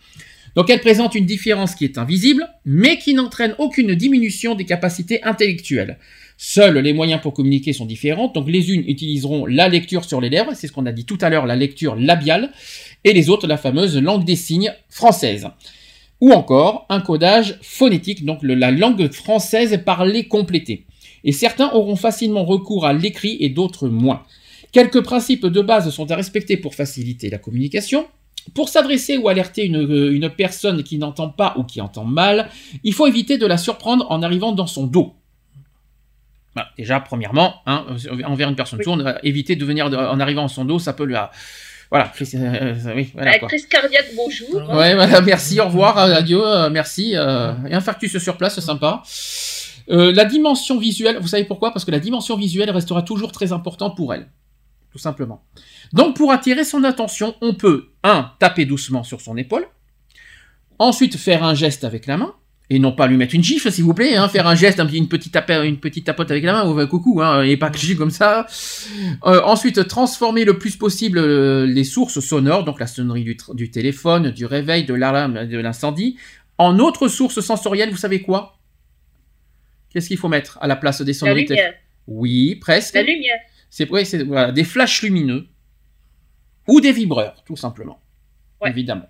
Donc 0.56 0.70
elle 0.70 0.80
présente 0.80 1.14
une 1.16 1.26
différence 1.26 1.76
qui 1.76 1.84
est 1.84 1.98
invisible, 1.98 2.48
mais 2.66 2.98
qui 2.98 3.14
n'entraîne 3.14 3.54
aucune 3.58 3.94
diminution 3.96 4.56
des 4.56 4.66
capacités 4.66 5.22
intellectuelles. 5.24 5.98
Seuls 6.38 6.78
les 6.78 6.94
moyens 6.94 7.22
pour 7.22 7.34
communiquer 7.34 7.74
sont 7.74 7.86
différents, 7.86 8.30
donc 8.30 8.48
les 8.48 8.72
unes 8.72 8.84
utiliseront 8.88 9.46
la 9.46 9.68
lecture 9.68 10.06
sur 10.06 10.22
les 10.22 10.30
lèvres, 10.30 10.54
c'est 10.54 10.68
ce 10.68 10.72
qu'on 10.72 10.86
a 10.86 10.92
dit 10.92 11.06
tout 11.06 11.18
à 11.22 11.30
l'heure, 11.30 11.46
la 11.46 11.56
lecture 11.56 11.96
labiale, 11.96 12.52
et 13.04 13.14
les 13.14 13.30
autres 13.30 13.48
la 13.48 13.58
fameuse 13.58 13.98
langue 13.98 14.24
des 14.24 14.36
signes 14.36 14.74
française. 14.90 15.48
Ou 16.22 16.32
encore 16.32 16.86
un 16.90 17.02
codage 17.02 17.60
phonétique, 17.62 18.24
donc 18.24 18.40
la 18.44 18.72
langue 18.72 19.12
française 19.12 19.80
parlée 19.84 20.28
complétée. 20.28 20.86
Et 21.24 21.32
certains 21.32 21.72
auront 21.74 21.96
facilement 21.96 22.46
recours 22.46 22.86
à 22.86 22.94
l'écrit 22.94 23.38
et 23.40 23.50
d'autres 23.50 23.90
moins. 23.90 24.24
Quelques 24.72 25.02
principes 25.02 25.46
de 25.46 25.62
base 25.62 25.90
sont 25.90 26.12
à 26.12 26.16
respecter 26.16 26.58
pour 26.58 26.76
faciliter 26.76 27.30
la 27.30 27.38
communication. 27.38 28.08
Pour 28.54 28.70
s'adresser 28.70 29.18
ou 29.18 29.28
alerter 29.28 29.66
une, 29.66 29.82
une 30.14 30.30
personne 30.30 30.84
qui 30.84 30.98
n'entend 30.98 31.30
pas 31.30 31.54
ou 31.58 31.64
qui 31.64 31.82
entend 31.82 32.06
mal, 32.06 32.50
il 32.84 32.94
faut 32.94 33.08
éviter 33.08 33.38
de 33.38 33.46
la 33.46 33.58
surprendre 33.58 34.06
en 34.10 34.24
arrivant 34.24 34.54
dans 34.54 34.68
son 34.68 34.88
dos. 34.88 35.16
Bah, 36.56 36.70
déjà, 36.78 37.00
premièrement, 37.00 37.56
hein, 37.66 37.86
envers 38.26 38.50
une 38.50 38.56
personne 38.56 38.82
sourde, 38.82 39.20
éviter 39.22 39.56
de 39.56 39.64
venir 39.64 39.86
en 39.86 40.20
arrivant 40.20 40.44
dans 40.44 40.48
son 40.48 40.66
dos, 40.66 40.80
ça 40.80 40.94
peut 40.94 41.04
lui... 41.04 41.16
Voilà, 41.90 42.10
crise, 42.10 42.36
euh, 42.36 42.74
oui, 42.96 43.12
voilà, 43.14 43.38
cardiaque, 43.40 44.12
bonjour. 44.16 44.56
Ouais, 44.76 44.96
voilà, 44.96 45.22
merci, 45.22 45.60
au 45.62 45.66
revoir, 45.66 45.98
adieu, 45.98 46.42
euh, 46.46 46.70
merci. 46.70 47.12
Euh, 47.16 47.54
et 47.70 47.74
infarctus 47.74 48.18
sur 48.18 48.38
place, 48.38 48.56
c'est 48.56 48.62
sympa. 48.62 49.04
la 49.88 50.26
dimension 50.26 50.78
visuelle, 50.80 51.18
vous 51.22 51.28
savez 51.28 51.46
pourquoi? 51.46 51.72
Parce 51.72 51.86
que 51.86 51.92
la 51.92 52.00
dimension 52.00 52.36
visuelle 52.36 52.72
restera 52.72 53.04
toujours 53.04 53.32
très 53.32 53.54
importante 53.54 53.96
pour 53.96 54.14
elle 54.14 54.28
tout 54.92 54.98
simplement. 54.98 55.44
Donc 55.94 56.16
pour 56.16 56.32
attirer 56.32 56.64
son 56.64 56.84
attention, 56.84 57.36
on 57.42 57.54
peut 57.54 57.90
1. 58.04 58.34
taper 58.40 58.66
doucement 58.66 59.04
sur 59.04 59.22
son 59.22 59.38
épaule, 59.38 59.68
ensuite 60.80 61.18
faire 61.18 61.44
un 61.44 61.54
geste 61.54 61.84
avec 61.84 62.06
la 62.06 62.18
main, 62.18 62.34
et 62.70 62.80
non 62.80 62.92
pas 62.92 63.08
lui 63.08 63.16
mettre 63.16 63.34
une 63.34 63.44
gifle 63.44 63.72
s'il 63.72 63.86
vous 63.86 63.94
plaît, 63.94 64.16
hein, 64.16 64.28
faire 64.28 64.48
un 64.48 64.56
geste, 64.56 64.80
une 64.80 65.08
petite, 65.08 65.38
une 65.50 65.80
petite 65.80 66.06
tapote 66.06 66.30
avec 66.32 66.44
la 66.44 66.52
main, 66.52 66.70
ou 66.70 66.88
coucou, 66.88 67.22
hein, 67.22 67.44
et 67.44 67.56
pas 67.56 67.70
que 67.70 67.94
comme 67.94 68.12
ça. 68.12 68.46
Euh, 69.26 69.42
ensuite, 69.44 69.88
transformer 69.88 70.44
le 70.44 70.58
plus 70.58 70.76
possible 70.76 71.18
euh, 71.18 71.66
les 71.66 71.86
sources 71.86 72.20
sonores, 72.20 72.66
donc 72.66 72.80
la 72.80 72.88
sonnerie 72.88 73.24
du, 73.24 73.38
du 73.54 73.72
téléphone, 73.72 74.32
du 74.32 74.46
réveil, 74.46 74.84
de 74.84 74.94
l'alarme, 74.94 75.48
de 75.48 75.58
l'incendie, 75.58 76.18
en 76.58 76.80
autre 76.80 77.08
source 77.08 77.40
sensorielle, 77.40 77.92
vous 77.92 77.98
savez 77.98 78.22
quoi? 78.22 78.58
Qu'est-ce 79.90 80.10
qu'il 80.10 80.18
faut 80.18 80.28
mettre 80.28 80.58
à 80.62 80.68
la 80.68 80.76
place 80.76 81.02
des 81.02 81.14
sonorités 81.14 81.56
La 81.56 81.62
lumière. 81.62 81.80
Oui, 82.08 82.56
presque. 82.56 82.96
La 82.96 83.04
lumière. 83.04 83.40
C'est 83.70 83.86
voilà, 83.86 84.52
des 84.52 84.64
flashs 84.64 85.02
lumineux 85.02 85.48
ou 86.68 86.82
des 86.82 86.92
vibreurs, 86.92 87.44
tout 87.46 87.56
simplement. 87.56 88.00
Évidemment. 88.66 89.08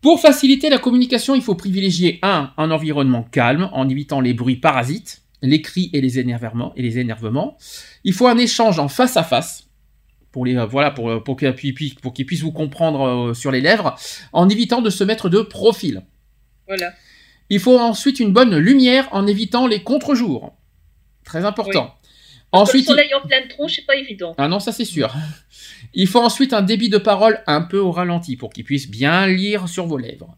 Pour 0.00 0.20
faciliter 0.20 0.68
la 0.68 0.78
communication, 0.78 1.34
il 1.34 1.42
faut 1.42 1.54
privilégier 1.54 2.18
un, 2.22 2.52
un 2.56 2.70
environnement 2.70 3.22
calme 3.22 3.70
en 3.72 3.88
évitant 3.88 4.20
les 4.20 4.34
bruits 4.34 4.56
parasites, 4.56 5.22
les 5.42 5.62
cris 5.62 5.90
et 5.92 6.00
les 6.00 6.18
énervements. 6.18 6.72
Et 6.76 6.82
les 6.82 6.98
énervements. 6.98 7.56
Il 8.04 8.12
faut 8.12 8.26
un 8.26 8.36
échange 8.36 8.78
en 8.78 8.88
face 8.88 9.16
à 9.16 9.24
face 9.24 9.68
pour 10.34 10.44
les 10.44 10.56
euh, 10.56 10.66
voilà 10.66 10.90
pour 10.90 11.22
pour 11.22 11.36
qu'ils 11.36 11.54
puissent 12.26 12.42
vous 12.42 12.52
comprendre 12.52 13.30
euh, 13.30 13.34
sur 13.34 13.52
les 13.52 13.60
lèvres, 13.60 13.94
en 14.32 14.48
évitant 14.48 14.82
de 14.82 14.90
se 14.90 15.04
mettre 15.04 15.28
de 15.28 15.40
profil. 15.40 16.02
Voilà. 16.66 16.92
Il 17.50 17.60
faut 17.60 17.78
ensuite 17.78 18.20
une 18.20 18.32
bonne 18.32 18.56
lumière 18.56 19.08
en 19.12 19.26
évitant 19.26 19.66
les 19.66 19.82
contre-jours. 19.82 20.56
Très 21.24 21.44
important. 21.44 21.94
Ensuite, 22.54 22.88
le 22.88 22.94
soleil 22.94 23.14
en 23.14 23.26
pleine 23.26 23.48
tronche, 23.48 23.74
c'est 23.76 23.86
pas 23.86 23.96
évident. 23.96 24.34
Ah 24.38 24.46
non, 24.46 24.60
ça 24.60 24.70
c'est 24.70 24.84
sûr. 24.84 25.12
Il 25.92 26.06
faut 26.06 26.20
ensuite 26.20 26.52
un 26.52 26.62
débit 26.62 26.88
de 26.88 26.98
parole 26.98 27.42
un 27.46 27.62
peu 27.62 27.78
au 27.78 27.90
ralenti 27.90 28.36
pour 28.36 28.52
qu'il 28.52 28.64
puisse 28.64 28.88
bien 28.88 29.26
lire 29.26 29.68
sur 29.68 29.86
vos 29.86 29.98
lèvres. 29.98 30.36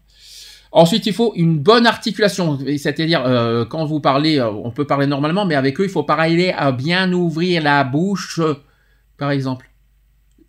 Ensuite, 0.72 1.06
il 1.06 1.12
faut 1.12 1.32
une 1.36 1.58
bonne 1.58 1.86
articulation, 1.86 2.58
c'est-à-dire 2.58 3.24
euh, 3.24 3.64
quand 3.64 3.84
vous 3.84 4.00
parlez, 4.00 4.38
euh, 4.38 4.50
on 4.50 4.70
peut 4.70 4.86
parler 4.86 5.06
normalement, 5.06 5.44
mais 5.44 5.54
avec 5.54 5.78
eux, 5.80 5.84
il 5.84 5.90
faut 5.90 6.02
parler 6.02 6.52
à 6.56 6.72
bien 6.72 7.12
ouvrir 7.12 7.62
la 7.62 7.84
bouche, 7.84 8.40
par 9.16 9.30
exemple. 9.30 9.70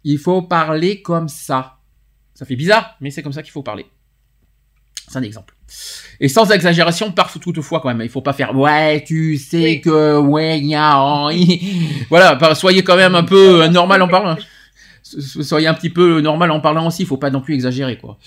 Il 0.03 0.17
faut 0.17 0.41
parler 0.41 1.01
comme 1.01 1.27
ça. 1.27 1.77
Ça 2.33 2.45
fait 2.45 2.55
bizarre, 2.55 2.95
mais 3.01 3.11
c'est 3.11 3.23
comme 3.23 3.33
ça 3.33 3.43
qu'il 3.43 3.51
faut 3.51 3.63
parler. 3.63 3.85
C'est 5.07 5.17
un 5.17 5.23
exemple. 5.23 5.56
Et 6.19 6.27
sans 6.27 6.49
exagération, 6.51 7.11
parfois 7.11 7.41
toutefois 7.41 7.79
quand 7.79 7.89
même. 7.89 8.01
Il 8.01 8.09
faut 8.09 8.21
pas 8.21 8.33
faire 8.33 8.55
ouais, 8.55 9.03
tu 9.05 9.37
sais 9.37 9.79
que 9.79 10.17
ouais, 10.17 10.59
y 10.59 10.75
a 10.75 11.29
voilà, 12.09 12.55
soyez 12.55 12.83
quand 12.83 12.95
même 12.95 13.15
un 13.15 13.23
peu 13.23 13.63
euh, 13.63 13.67
normal 13.67 14.01
en 14.01 14.07
parlant. 14.07 14.37
Soyez 15.03 15.67
un 15.67 15.73
petit 15.73 15.89
peu 15.89 16.19
normal 16.19 16.51
en 16.51 16.59
parlant 16.59 16.87
aussi. 16.87 17.03
Il 17.03 17.05
faut 17.05 17.17
pas 17.17 17.29
non 17.29 17.39
plus 17.39 17.53
exagérer 17.53 17.97
quoi. 17.97 18.17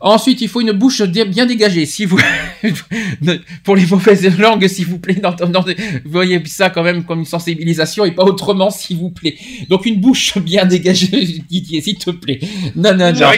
Ensuite, 0.00 0.40
il 0.40 0.48
faut 0.48 0.60
une 0.60 0.72
bouche 0.72 1.02
bien 1.02 1.46
dégagée. 1.46 1.86
Si 1.86 2.04
vous, 2.04 2.18
pour 3.64 3.76
les 3.76 3.86
mauvaises 3.86 4.38
langues, 4.38 4.66
s'il 4.68 4.86
vous 4.86 4.98
plaît, 4.98 5.20
vous 6.04 6.10
voyez 6.10 6.42
ça 6.46 6.70
quand 6.70 6.82
même 6.82 7.04
comme 7.04 7.20
une 7.20 7.24
sensibilisation 7.24 8.04
et 8.04 8.12
pas 8.12 8.24
autrement, 8.24 8.70
s'il 8.70 8.98
vous 8.98 9.10
plaît. 9.10 9.36
Donc 9.68 9.86
une 9.86 10.00
bouche 10.00 10.38
bien 10.38 10.64
dégagée, 10.64 11.42
Didier, 11.48 11.80
s'il 11.80 11.98
te 11.98 12.10
plaît. 12.10 12.40
Non, 12.74 12.94
non, 12.94 13.12
non. 13.12 13.30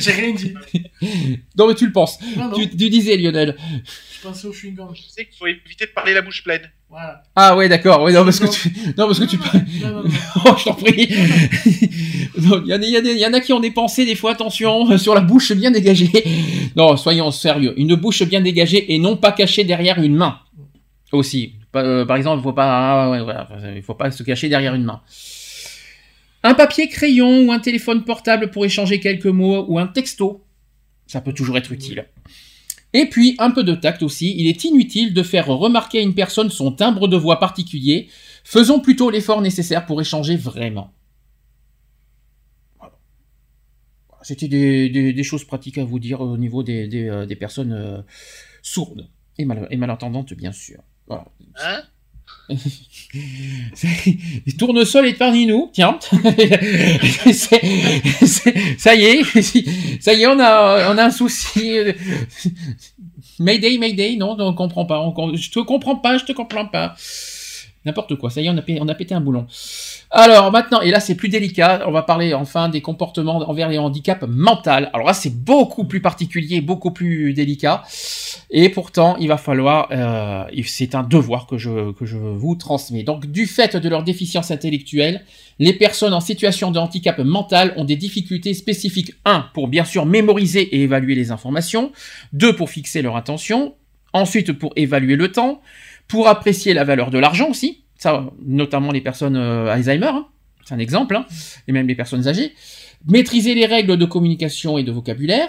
J'ai 0.00 0.12
rien 0.12 0.34
dit. 0.34 0.54
Non, 1.58 1.68
mais 1.68 1.74
tu 1.74 1.84
le 1.84 1.92
penses. 1.92 2.18
Tu, 2.54 2.70
tu, 2.70 2.88
disais, 2.88 3.16
Lionel. 3.16 3.56
Je 4.16 4.28
pensais 4.28 4.46
au 4.46 4.52
chewing-gum. 4.52 4.94
Je 4.94 5.02
sais 5.02 5.26
qu'il 5.26 5.36
faut 5.36 5.46
éviter 5.46 5.86
de 5.86 5.90
parler 5.90 6.14
la 6.14 6.22
bouche 6.22 6.42
pleine. 6.42 6.70
Ah 7.34 7.56
ouais, 7.56 7.68
d'accord. 7.68 8.02
Ouais, 8.02 8.12
non, 8.12 8.24
parce 8.24 8.38
que 8.38 8.46
tu, 8.46 8.68
non, 8.98 9.06
parce 9.06 9.18
que 9.18 9.24
tu. 9.24 9.38
oh, 10.44 10.54
je 10.58 10.64
t'en 10.64 10.74
prie. 10.74 11.08
Il 12.38 13.18
y, 13.18 13.26
en 13.26 13.32
a 13.32 13.40
qui 13.40 13.52
ont 13.52 13.60
des 13.60 13.70
pensées 13.70 14.04
des 14.04 14.14
fois. 14.14 14.32
Attention, 14.32 14.96
sur 14.98 15.14
la 15.14 15.20
bouche 15.20 15.52
bien 15.52 15.70
dégagée. 15.70 16.10
Non, 16.74 16.96
soyons 16.96 17.30
sérieux. 17.30 17.74
Une 17.76 17.96
bouche 17.96 18.22
bien 18.22 18.40
dégagée 18.40 18.94
et 18.94 18.98
non 18.98 19.18
pas 19.18 19.32
cachée 19.32 19.64
derrière 19.64 20.02
une 20.02 20.14
main. 20.14 20.38
Aussi. 21.12 21.52
Euh, 21.76 22.06
par 22.06 22.16
exemple, 22.16 22.42
il 22.46 22.52
ah, 22.56 23.12
il 23.76 23.82
faut 23.82 23.94
pas 23.94 24.10
se 24.10 24.22
cacher 24.22 24.48
derrière 24.48 24.74
une 24.74 24.84
main. 24.84 25.02
Un 26.42 26.54
papier 26.54 26.88
crayon 26.88 27.44
ou 27.44 27.52
un 27.52 27.58
téléphone 27.58 28.04
portable 28.04 28.50
pour 28.50 28.64
échanger 28.64 29.00
quelques 29.00 29.26
mots 29.26 29.66
ou 29.68 29.78
un 29.78 29.86
texto. 29.86 30.44
Ça 31.06 31.20
peut 31.20 31.34
toujours 31.34 31.58
être 31.58 31.72
utile. 31.72 32.06
Et 32.94 33.06
puis, 33.06 33.36
un 33.38 33.50
peu 33.50 33.64
de 33.64 33.74
tact 33.74 34.02
aussi, 34.02 34.34
il 34.36 34.48
est 34.48 34.64
inutile 34.64 35.14
de 35.14 35.22
faire 35.22 35.46
remarquer 35.46 35.98
à 35.98 36.02
une 36.02 36.14
personne 36.14 36.50
son 36.50 36.72
timbre 36.72 37.08
de 37.08 37.16
voix 37.16 37.38
particulier. 37.38 38.08
Faisons 38.44 38.80
plutôt 38.80 39.10
l'effort 39.10 39.40
nécessaire 39.40 39.86
pour 39.86 40.00
échanger 40.00 40.36
vraiment. 40.36 40.92
C'était 44.22 44.48
des, 44.48 45.22
choses 45.22 45.44
pratiques 45.44 45.78
à 45.78 45.84
vous 45.84 45.98
dire 45.98 46.20
au 46.20 46.36
niveau 46.36 46.62
des, 46.62 46.88
euh, 47.08 47.26
personnes 47.38 47.72
euh, 47.72 48.02
sourdes 48.62 49.08
et, 49.38 49.46
et, 49.70 49.76
malentendantes, 49.76 50.34
bien 50.34 50.52
sûr. 50.52 50.80
Voilà. 51.06 51.24
Hein? 51.62 51.82
Tournesol 54.58 55.06
est 55.06 55.14
parmi 55.14 55.46
nous, 55.46 55.70
tiens. 55.72 55.98
ça 57.32 57.56
y 58.94 59.04
est, 59.04 59.24
ça 60.00 60.12
y 60.14 60.22
est, 60.22 60.26
on 60.26 60.38
a, 60.38 60.92
on 60.92 60.98
a 60.98 61.04
un 61.04 61.10
souci. 61.10 61.78
Mayday, 63.38 63.78
Mayday, 63.78 64.16
non, 64.16 64.36
on 64.38 64.54
comprend 64.54 64.84
pas. 64.86 65.02
je 65.34 65.50
te 65.50 65.60
comprends 65.60 65.96
pas, 65.96 66.18
je 66.18 66.24
te 66.24 66.32
comprends 66.32 66.66
pas. 66.66 66.94
N'importe 67.84 68.14
quoi, 68.14 68.30
ça 68.30 68.40
y 68.40 68.46
est, 68.46 68.48
on 68.48 68.56
a, 68.88 68.94
pété, 68.94 69.12
un 69.12 69.20
boulon. 69.20 69.46
Alors 70.10 70.52
maintenant, 70.52 70.80
et 70.82 70.90
là 70.92 71.00
c'est 71.00 71.16
plus 71.16 71.28
délicat, 71.28 71.82
on 71.86 71.90
va 71.90 72.02
parler 72.02 72.32
enfin 72.32 72.68
des 72.68 72.80
comportements 72.80 73.38
envers 73.38 73.68
les 73.68 73.78
handicaps 73.78 74.22
mentaux. 74.28 74.70
Alors 74.70 75.06
là 75.06 75.14
c'est 75.14 75.34
beaucoup 75.34 75.84
plus 75.84 76.00
particulier, 76.00 76.60
beaucoup 76.60 76.92
plus 76.92 77.34
délicat. 77.34 77.82
Et 78.50 78.68
pourtant, 78.68 79.16
il 79.18 79.28
va 79.28 79.36
falloir, 79.36 79.88
euh, 79.90 80.44
c'est 80.64 80.94
un 80.94 81.02
devoir 81.02 81.46
que 81.46 81.58
je, 81.58 81.92
que 81.92 82.04
vous 82.04 82.54
transmets. 82.54 83.02
Donc 83.02 83.26
du 83.26 83.46
fait 83.46 83.76
de 83.76 83.88
leur 83.88 84.04
déficience 84.04 84.50
intellectuelle, 84.50 85.24
les 85.58 85.72
personnes 85.72 86.14
en 86.14 86.20
situation 86.20 86.70
de 86.70 86.78
handicap 86.78 87.18
mental 87.18 87.74
ont 87.76 87.84
des 87.84 87.96
difficultés 87.96 88.54
spécifiques. 88.54 89.12
1. 89.24 89.46
Pour 89.54 89.68
bien 89.68 89.84
sûr 89.84 90.06
mémoriser 90.06 90.62
et 90.62 90.82
évaluer 90.82 91.14
les 91.14 91.32
informations. 91.32 91.90
2. 92.32 92.54
Pour 92.54 92.70
fixer 92.70 93.02
leur 93.02 93.16
attention. 93.16 93.74
Ensuite 94.12 94.52
pour 94.52 94.72
évaluer 94.76 95.16
le 95.16 95.32
temps 95.32 95.62
pour 96.08 96.28
apprécier 96.28 96.74
la 96.74 96.84
valeur 96.84 97.10
de 97.10 97.18
l'argent 97.18 97.48
aussi, 97.50 97.82
ça, 97.96 98.30
notamment 98.44 98.90
les 98.90 99.00
personnes 99.00 99.36
euh, 99.36 99.72
Alzheimer, 99.72 100.06
hein. 100.06 100.26
c'est 100.64 100.74
un 100.74 100.78
exemple, 100.78 101.16
hein. 101.16 101.26
et 101.68 101.72
même 101.72 101.86
les 101.86 101.94
personnes 101.94 102.26
âgées, 102.26 102.52
maîtriser 103.06 103.54
les 103.54 103.66
règles 103.66 103.96
de 103.96 104.04
communication 104.04 104.78
et 104.78 104.82
de 104.82 104.92
vocabulaire, 104.92 105.48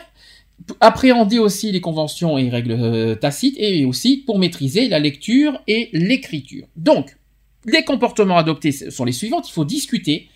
appréhender 0.79 1.39
aussi 1.39 1.71
les 1.71 1.81
conventions 1.81 2.37
et 2.37 2.49
règles 2.49 2.77
euh, 2.79 3.15
tacites, 3.15 3.55
et 3.57 3.85
aussi 3.85 4.17
pour 4.17 4.39
maîtriser 4.39 4.87
la 4.87 4.99
lecture 4.99 5.59
et 5.67 5.89
l'écriture. 5.93 6.67
Donc, 6.75 7.17
les 7.65 7.83
comportements 7.83 8.37
adoptés 8.37 8.71
sont 8.71 9.05
les 9.05 9.11
suivants, 9.11 9.41
il 9.41 9.51
faut 9.51 9.65
discuter, 9.65 10.29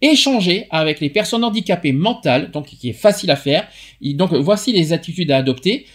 échanger 0.00 0.66
avec 0.70 1.00
les 1.00 1.10
personnes 1.10 1.44
handicapées 1.44 1.92
mentales, 1.92 2.50
donc 2.50 2.66
qui 2.66 2.90
est 2.90 2.92
facile 2.92 3.30
à 3.30 3.36
faire. 3.36 3.66
donc 4.00 4.32
voici 4.32 4.72
les 4.72 4.92
attitudes 4.92 5.30
à 5.30 5.38
adopter. 5.38 5.86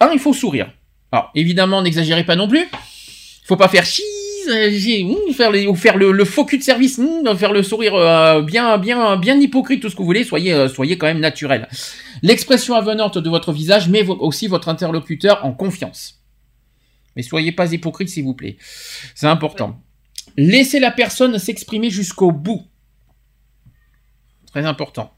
Un, 0.00 0.10
il 0.12 0.18
faut 0.18 0.32
sourire. 0.32 0.72
Alors 1.10 1.30
évidemment, 1.34 1.82
n'exagérez 1.82 2.24
pas 2.24 2.36
non 2.36 2.48
plus 2.48 2.66
faut 3.46 3.56
pas 3.56 3.68
faire 3.68 3.84
cheese, 3.84 4.02
euh, 4.48 5.32
faire 5.32 5.52
les, 5.52 5.66
ou 5.66 5.76
faire 5.76 5.96
le, 5.96 6.24
faux 6.24 6.44
cul 6.44 6.58
de 6.58 6.62
service, 6.62 7.00
faire 7.36 7.52
le 7.52 7.62
sourire 7.62 7.94
euh, 7.94 8.42
bien, 8.42 8.76
bien, 8.76 9.16
bien 9.16 9.38
hypocrite, 9.38 9.80
tout 9.80 9.88
ce 9.88 9.94
que 9.94 10.00
vous 10.00 10.06
voulez. 10.06 10.24
Soyez, 10.24 10.52
euh, 10.52 10.68
soyez 10.68 10.98
quand 10.98 11.06
même 11.06 11.20
naturel. 11.20 11.68
L'expression 12.22 12.74
avenante 12.74 13.18
de 13.18 13.30
votre 13.30 13.52
visage 13.52 13.88
met 13.88 14.04
aussi 14.06 14.48
votre 14.48 14.68
interlocuteur 14.68 15.44
en 15.44 15.52
confiance. 15.52 16.22
Mais 17.14 17.22
soyez 17.22 17.52
pas 17.52 17.72
hypocrite, 17.72 18.08
s'il 18.08 18.24
vous 18.24 18.34
plaît. 18.34 18.56
C'est 19.14 19.28
important. 19.28 19.80
Laissez 20.36 20.80
la 20.80 20.90
personne 20.90 21.38
s'exprimer 21.38 21.88
jusqu'au 21.88 22.32
bout. 22.32 22.66
Très 24.50 24.66
important. 24.66 25.15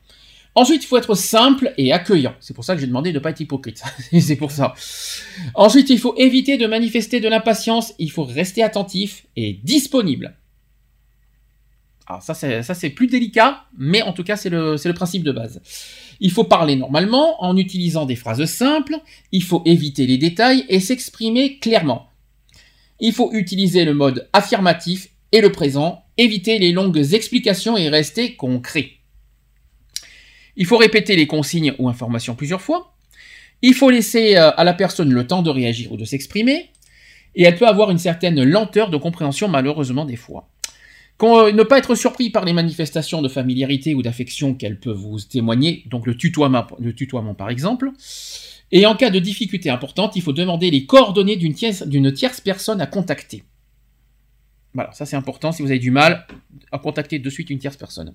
Ensuite, 0.58 0.82
il 0.82 0.86
faut 0.88 0.96
être 0.96 1.14
simple 1.14 1.72
et 1.78 1.92
accueillant. 1.92 2.34
C'est 2.40 2.52
pour 2.52 2.64
ça 2.64 2.74
que 2.74 2.80
j'ai 2.80 2.88
demandé 2.88 3.12
de 3.12 3.18
ne 3.18 3.22
pas 3.22 3.30
être 3.30 3.38
hypocrite. 3.38 3.80
c'est 4.20 4.34
pour 4.34 4.50
ça. 4.50 4.74
Ensuite, 5.54 5.88
il 5.88 6.00
faut 6.00 6.16
éviter 6.16 6.56
de 6.58 6.66
manifester 6.66 7.20
de 7.20 7.28
l'impatience. 7.28 7.94
Il 8.00 8.10
faut 8.10 8.24
rester 8.24 8.64
attentif 8.64 9.24
et 9.36 9.60
disponible. 9.62 10.36
Alors 12.08 12.22
ça, 12.22 12.34
c'est, 12.34 12.64
ça, 12.64 12.74
c'est 12.74 12.90
plus 12.90 13.06
délicat, 13.06 13.66
mais 13.78 14.02
en 14.02 14.12
tout 14.12 14.24
cas, 14.24 14.34
c'est 14.34 14.50
le, 14.50 14.76
c'est 14.76 14.88
le 14.88 14.96
principe 14.96 15.22
de 15.22 15.30
base. 15.30 15.62
Il 16.18 16.32
faut 16.32 16.42
parler 16.42 16.74
normalement 16.74 17.40
en 17.44 17.56
utilisant 17.56 18.04
des 18.04 18.16
phrases 18.16 18.44
simples. 18.46 18.96
Il 19.30 19.44
faut 19.44 19.62
éviter 19.64 20.08
les 20.08 20.18
détails 20.18 20.64
et 20.68 20.80
s'exprimer 20.80 21.60
clairement. 21.60 22.08
Il 22.98 23.12
faut 23.12 23.32
utiliser 23.32 23.84
le 23.84 23.94
mode 23.94 24.28
affirmatif 24.32 25.10
et 25.30 25.40
le 25.40 25.52
présent. 25.52 26.02
Éviter 26.16 26.58
les 26.58 26.72
longues 26.72 27.14
explications 27.14 27.76
et 27.76 27.88
rester 27.88 28.34
concret. 28.34 28.97
Il 30.58 30.66
faut 30.66 30.76
répéter 30.76 31.16
les 31.16 31.26
consignes 31.26 31.72
ou 31.78 31.88
informations 31.88 32.34
plusieurs 32.34 32.60
fois. 32.60 32.92
Il 33.62 33.74
faut 33.74 33.90
laisser 33.90 34.36
euh, 34.36 34.50
à 34.50 34.64
la 34.64 34.74
personne 34.74 35.10
le 35.10 35.26
temps 35.26 35.42
de 35.42 35.50
réagir 35.50 35.90
ou 35.92 35.96
de 35.96 36.04
s'exprimer. 36.04 36.70
Et 37.34 37.44
elle 37.44 37.56
peut 37.56 37.66
avoir 37.66 37.90
une 37.90 37.98
certaine 37.98 38.42
lenteur 38.42 38.90
de 38.90 38.96
compréhension 38.96 39.48
malheureusement 39.48 40.04
des 40.04 40.16
fois. 40.16 40.48
Euh, 41.22 41.52
ne 41.52 41.62
pas 41.62 41.78
être 41.78 41.94
surpris 41.94 42.30
par 42.30 42.44
les 42.44 42.52
manifestations 42.52 43.22
de 43.22 43.28
familiarité 43.28 43.94
ou 43.94 44.02
d'affection 44.02 44.54
qu'elle 44.54 44.78
peut 44.78 44.92
vous 44.92 45.18
témoigner, 45.20 45.84
donc 45.86 46.06
le 46.06 46.16
tutoiement, 46.16 47.34
par 47.34 47.50
exemple. 47.50 47.90
Et 48.70 48.86
en 48.86 48.94
cas 48.94 49.10
de 49.10 49.18
difficulté 49.18 49.70
importante, 49.70 50.14
il 50.16 50.22
faut 50.22 50.32
demander 50.32 50.70
les 50.70 50.86
coordonnées 50.86 51.36
d'une 51.36 51.54
tierce, 51.54 52.40
personne 52.40 52.80
à 52.80 52.86
contacter. 52.86 53.44
Voilà, 54.74 54.92
ça 54.92 55.06
c'est 55.06 55.16
important 55.16 55.50
si 55.50 55.62
vous 55.62 55.70
avez 55.70 55.80
du 55.80 55.90
mal 55.90 56.26
à 56.70 56.78
contacter 56.78 57.18
de 57.18 57.30
suite 57.30 57.50
une 57.50 57.58
tierce 57.58 57.76
personne. 57.76 58.14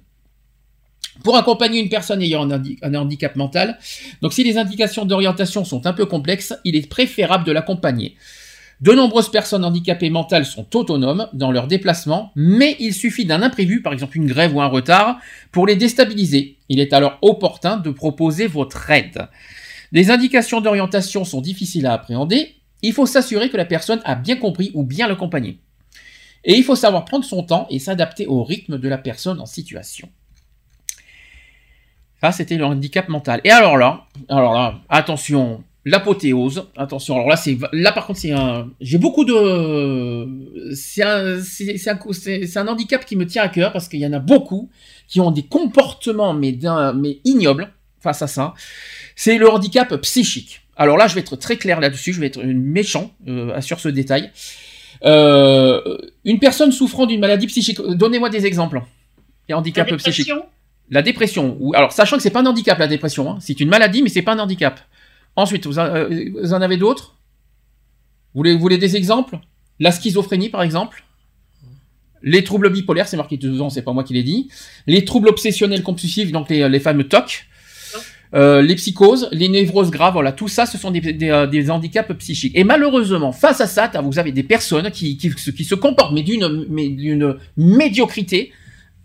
Pour 1.24 1.38
accompagner 1.38 1.80
une 1.80 1.90
personne 1.90 2.22
ayant 2.22 2.50
un, 2.50 2.96
handicap 2.96 3.36
mental, 3.36 3.78
donc 4.22 4.34
si 4.34 4.44
les 4.44 4.58
indications 4.58 5.06
d'orientation 5.06 5.64
sont 5.64 5.86
un 5.86 5.94
peu 5.94 6.06
complexes, 6.06 6.54
il 6.66 6.76
est 6.76 6.90
préférable 6.90 7.46
de 7.46 7.52
l'accompagner. 7.52 8.16
De 8.82 8.92
nombreuses 8.92 9.30
personnes 9.30 9.64
handicapées 9.64 10.10
mentales 10.10 10.46
sont 10.46 10.76
autonomes 10.76 11.30
dans 11.34 11.52
leurs 11.52 11.68
déplacements, 11.68 12.32
mais 12.36 12.76
il 12.80 12.94
suffit 12.94 13.26
d'un 13.26 13.42
imprévu, 13.42 13.82
par 13.82 13.94
exemple 13.94 14.18
une 14.18 14.26
grève 14.26 14.56
ou 14.56 14.62
un 14.62 14.68
retard, 14.68 15.20
pour 15.52 15.68
les 15.68 15.76
déstabiliser. 15.76 16.58
Il 16.68 16.80
est 16.80 16.92
alors 16.92 17.18
opportun 17.22 17.78
de 17.78 17.92
proposer 17.92 18.48
votre 18.48 18.90
aide. 18.90 19.28
Les 19.92 20.10
indications 20.10 20.60
d'orientation 20.60 21.24
sont 21.24 21.40
difficiles 21.40 21.86
à 21.86 21.94
appréhender, 21.94 22.56
il 22.82 22.92
faut 22.92 23.06
s'assurer 23.06 23.50
que 23.50 23.58
la 23.58 23.66
personne 23.66 24.02
a 24.04 24.16
bien 24.16 24.36
compris 24.36 24.72
ou 24.74 24.84
bien 24.84 25.08
l'accompagner. 25.08 25.60
Et 26.44 26.56
il 26.56 26.64
faut 26.64 26.76
savoir 26.76 27.06
prendre 27.06 27.24
son 27.24 27.44
temps 27.44 27.68
et 27.70 27.80
s'adapter 27.80 28.28
au 28.28 28.44
rythme 28.44 28.78
de 28.78 28.90
la 28.90 28.98
personne 28.98 29.40
en 29.40 29.46
situation. 29.46 30.10
Ça, 32.24 32.32
c'était 32.32 32.56
le 32.56 32.64
handicap 32.64 33.10
mental. 33.10 33.41
Et 33.44 33.52
alors 33.52 33.78
là, 33.78 34.06
alors 34.30 34.54
là, 34.54 34.80
attention, 34.88 35.62
l'apothéose. 35.84 36.70
Attention, 36.78 37.16
alors 37.16 37.28
là, 37.28 37.36
c'est 37.36 37.58
là 37.74 37.91
par 37.91 38.08
contre, 38.08 38.20
c'est 38.20 38.32
un. 38.32 38.70
J'ai 38.80 38.98
beaucoup 38.98 39.26
de. 39.26 40.74
C'est 40.74 41.04
un, 41.04 41.41
c'est 41.41 41.90
un, 41.90 42.00
un, 42.62 42.68
handicap 42.70 43.04
qui 43.04 43.18
me 43.18 43.26
tient 43.26 43.44
à 43.44 43.50
cœur 43.50 43.74
parce 43.74 43.90
qu'il 43.90 44.00
y 44.00 44.08
en 44.08 44.14
a 44.14 44.20
beaucoup 44.20 44.70
qui 45.10 45.20
ont 45.20 45.32
des 45.32 45.44
comportements 45.44 46.34
mais 46.34 46.58
mais 46.95 47.20
ignobles 47.26 47.74
face 48.00 48.22
à 48.22 48.28
ça. 48.28 48.54
C'est 49.18 49.38
le 49.38 49.50
handicap 49.50 49.94
psychique. 49.98 50.62
Alors 50.78 50.95
là, 50.95 51.08
je 51.08 51.16
vais 51.16 51.22
être 51.22 51.36
très 51.36 51.58
clair 51.58 51.82
là-dessus. 51.82 52.14
Je 52.14 52.22
vais 52.22 52.28
être 52.28 52.41
méchant 52.41 53.12
euh, 53.28 53.60
sur 53.60 53.82
ce 53.82 53.90
détail. 53.90 54.32
Euh, 55.04 55.98
une 56.24 56.40
personne 56.40 56.72
souffrant 56.72 57.06
d'une 57.06 57.20
maladie 57.20 57.48
psychique. 57.48 57.82
Donnez-moi 57.82 58.30
des 58.30 58.45
exemples. 58.45 58.82
Et 59.50 59.54
handicap 59.54 59.94
psychique. 59.98 60.32
La 60.94 61.02
dépression. 61.02 61.57
Ou, 61.60 61.74
alors, 61.74 61.91
sachant 61.91 62.18
que 62.18 62.22
c'est 62.22 62.30
pas 62.30 62.41
un 62.41 62.45
handicap, 62.45 62.78
la 62.78 62.88
dépression. 62.88 63.32
Hein. 63.32 63.38
C'est 63.41 63.60
une 63.60 63.68
maladie, 63.68 64.03
mais 64.03 64.10
c'est 64.10 64.22
pas 64.22 64.34
un 64.34 64.40
handicap. 64.40 64.80
Ensuite, 65.36 65.65
vous, 65.65 65.80
en, 65.80 65.86
euh, 65.86 66.52
avez 66.52 66.78
d'autres? 66.78 67.15
Vous 68.34 68.40
voulez, 68.40 68.56
vous 68.56 68.70
des 68.70 68.95
exemples? 68.95 69.40
La 69.80 69.91
schizophrénie, 69.91 70.49
par 70.49 70.61
exemple? 70.61 71.03
Les 72.22 72.44
troubles 72.44 72.72
bipolaires, 72.72 73.07
c'est 73.07 73.18
marqué 73.18 73.38
dedans, 73.38 73.72
c'est 73.72 73.82
pas 73.82 73.91
moi 73.91 74.03
qui 74.03 74.14
l'ai 74.14 74.22
dit. 74.22 74.49
Les 74.86 75.03
troubles 75.03 75.30
obsessionnels 75.30 75.82
compulsifs, 75.82 76.32
donc 76.32 76.49
les, 76.49 76.80
fameux 76.80 77.07
TOC. 77.07 77.48
Euh, 78.36 78.61
les 78.61 78.76
psychoses, 78.76 79.30
les 79.32 79.49
névroses 79.49 79.90
graves, 79.90 80.14
voilà, 80.14 80.32
tout 80.32 80.48
ça, 80.48 80.68
ce 80.68 80.78
sont 80.78 80.91
des, 80.91 81.18
euh, 81.24 81.70
handicaps 81.70 82.15
psychiques. 82.20 82.56
Et 82.56 82.64
malheureusement, 82.64 83.32
face 83.32 83.61
à 83.61 83.68
ça, 83.68 83.91
vous 84.03 84.20
avez 84.20 84.32
des 84.32 84.44
personnes 84.44 84.91
qui, 84.91 85.18
qui, 85.18 85.32
qui 85.34 85.64
se 85.64 85.76
comportent, 85.76 86.14
mais 86.14 86.22
d'une 86.22 87.38
médiocrité, 87.57 88.52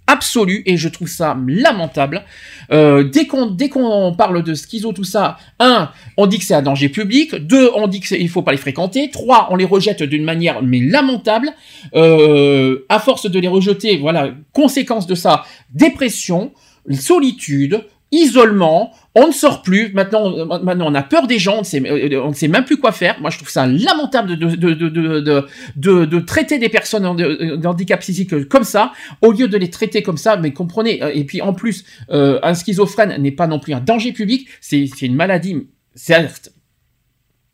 absolue 0.09 0.63
et 0.67 0.77
je 0.77 0.89
trouve 0.89 1.07
ça 1.07 1.37
lamentable. 1.47 2.25
Euh, 2.73 3.05
dès 3.05 3.27
qu'on 3.27 4.15
parle 4.17 4.43
de 4.43 4.55
schizo 4.55 4.93
tout 4.93 5.05
ça, 5.05 5.37
un, 5.61 5.91
on 6.17 6.27
dit 6.27 6.39
que 6.39 6.45
c'est 6.45 6.55
un 6.55 6.63
danger 6.63 6.89
public, 6.89 7.37
deux, 7.37 7.71
on 7.75 7.87
dit 7.87 8.01
qu'il 8.01 8.29
faut 8.29 8.43
pas 8.43 8.53
les 8.53 8.59
fréquenter, 8.59 9.11
trois, 9.11 9.49
on 9.51 9.57
les 9.57 9.65
rejette 9.65 10.03
d'une 10.03 10.25
manière 10.25 10.63
mais 10.63 10.81
lamentable. 10.81 11.51
Euh, 11.95 12.85
à 12.89 12.99
force 12.99 13.31
de 13.31 13.39
les 13.39 13.49
rejeter, 13.49 13.99
voilà, 13.99 14.31
conséquence 14.53 15.07
de 15.07 15.15
ça, 15.15 15.45
dépression, 15.73 16.53
solitude, 16.91 17.85
isolement, 18.11 18.95
on 19.15 19.29
ne 19.29 19.33
sort 19.33 19.63
plus, 19.63 19.93
maintenant, 19.93 20.47
maintenant 20.63 20.91
on 20.91 20.95
a 20.95 21.03
peur 21.03 21.27
des 21.27 21.39
gens, 21.39 21.57
on 21.57 21.61
ne, 21.61 21.65
sait, 21.65 21.83
euh, 21.85 22.23
on 22.23 22.31
ne 22.31 22.35
sait 22.35 22.49
même 22.49 22.65
plus 22.65 22.79
quoi 22.79 22.93
faire. 22.93 23.21
Moi 23.21 23.31
je 23.31 23.37
trouve 23.37 23.51
ça 23.51 23.67
lamentable 23.67 24.37
de, 24.37 24.57
de, 24.57 24.73
de, 24.75 25.47
de, 25.77 26.05
de 26.05 26.21
traiter 26.21 26.59
des 26.59 26.69
personnes 26.69 27.05
handicap 27.07 28.01
psychique 28.01 28.49
comme 28.49 28.65
ça, 28.65 28.93
au 29.21 29.33
lieu 29.33 29.49
de 29.49 29.57
les 29.57 29.71
traiter 29.71 30.03
comme 30.03 30.17
ça, 30.17 30.37
mais 30.37 30.53
comprenez, 30.53 31.03
euh, 31.03 31.11
et 31.13 31.25
puis 31.25 31.43
en 31.43 31.53
plus, 31.53 31.85
euh, 32.11 32.39
un 32.43 32.55
schizophrène 32.55 33.21
n'est 33.21 33.33
pas 33.33 33.47
non 33.47 33.59
plus 33.59 33.75
un 33.75 33.81
danger 33.81 34.13
public, 34.13 34.49
c'est 34.61 34.87
une 35.03 35.15
maladie, 35.15 35.67
certes, 35.95 36.51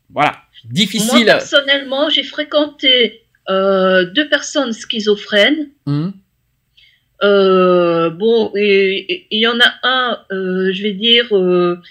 voilà, 0.09 0.37
difficile. 0.65 1.25
Moi 1.25 1.25
personnellement, 1.25 2.09
j'ai 2.09 2.23
fréquenté 2.23 3.21
deux 3.49 4.29
personnes 4.29 4.71
schizophrènes. 4.71 5.69
Hum. 5.85 6.13
Euh, 7.25 8.09
bon, 8.11 8.51
il 8.55 9.25
y 9.31 9.47
en 9.47 9.59
a 9.59 9.73
un, 9.83 10.19
euh, 10.31 10.71
je 10.71 10.83
vais 10.83 10.93
dire, 10.93 11.35
euh, 11.35 11.81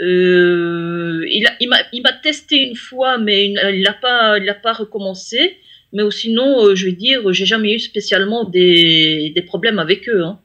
il, 0.00 1.68
m'a 1.68 2.12
testé 2.22 2.56
une 2.56 2.76
fois, 2.76 3.18
mais 3.18 3.46
il 3.46 3.82
l'a 3.82 3.92
pas, 3.92 4.38
pas 4.62 4.72
recommencé. 4.72 5.56
Mais 5.92 6.02
sinon, 6.10 6.74
je 6.74 6.86
vais 6.86 6.92
dire, 6.92 7.32
j'ai 7.32 7.46
jamais 7.46 7.74
eu 7.74 7.78
spécialement 7.78 8.44
des, 8.44 9.32
des 9.34 9.42
problèmes 9.42 9.78
avec 9.78 10.08
eux. 10.08 10.22
Hein. 10.22 10.38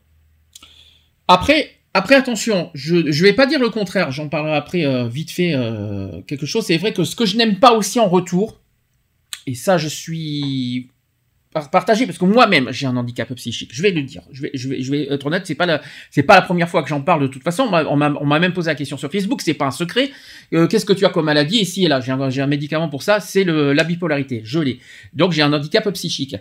Après, 1.27 1.71
après, 1.93 2.15
attention, 2.15 2.69
je 2.73 2.95
ne 2.95 3.23
vais 3.23 3.33
pas 3.33 3.45
dire 3.45 3.59
le 3.59 3.69
contraire, 3.69 4.11
j'en 4.11 4.29
parlerai 4.29 4.55
après 4.55 5.09
vite 5.09 5.31
fait 5.31 5.53
quelque 6.27 6.45
chose. 6.45 6.65
C'est 6.65 6.77
vrai 6.77 6.91
que 6.91 7.03
ce 7.03 7.15
que 7.15 7.25
je 7.25 7.37
n'aime 7.37 7.59
pas 7.59 7.73
aussi 7.73 7.99
en 7.99 8.07
retour, 8.07 8.59
et 9.47 9.53
ça 9.53 9.77
je 9.77 9.89
suis 9.89 10.89
partager 11.71 12.05
parce 12.05 12.17
que 12.17 12.25
moi-même 12.25 12.67
j'ai 12.71 12.85
un 12.85 12.97
handicap 12.97 13.33
psychique. 13.35 13.69
Je 13.73 13.81
vais 13.81 13.91
le 13.91 14.01
dire. 14.01 14.21
Je 14.31 14.41
vais, 14.41 14.51
je 14.53 14.67
vais, 14.67 14.81
je 14.81 14.91
vais 14.91 15.07
être 15.11 15.25
honnête. 15.25 15.43
C'est 15.45 15.55
pas 15.55 15.65
la, 15.65 15.81
c'est 16.11 16.23
pas 16.23 16.35
la 16.35 16.41
première 16.41 16.69
fois 16.69 16.83
que 16.83 16.89
j'en 16.89 17.01
parle 17.01 17.21
de 17.21 17.27
toute 17.27 17.43
façon. 17.43 17.63
On 17.71 17.95
m'a, 17.95 18.39
même 18.39 18.53
posé 18.53 18.69
la 18.69 18.75
question 18.75 18.97
sur 18.97 19.11
Facebook. 19.11 19.41
C'est 19.41 19.53
pas 19.53 19.65
un 19.65 19.71
secret. 19.71 20.11
Euh, 20.53 20.67
qu'est-ce 20.67 20.85
que 20.85 20.93
tu 20.93 21.05
as 21.05 21.09
comme 21.09 21.25
maladie? 21.25 21.57
Ici 21.57 21.85
et 21.85 21.87
là, 21.87 22.01
j'ai 22.01 22.11
un, 22.11 22.19
un 22.19 22.47
médicament 22.47 22.89
pour 22.89 23.03
ça. 23.03 23.19
C'est 23.19 23.43
la 23.43 23.83
bipolarité. 23.83 24.41
Je 24.43 24.59
l'ai. 24.59 24.79
Donc 25.13 25.31
j'ai 25.31 25.41
un 25.41 25.53
handicap 25.53 25.89
psychique. 25.93 26.35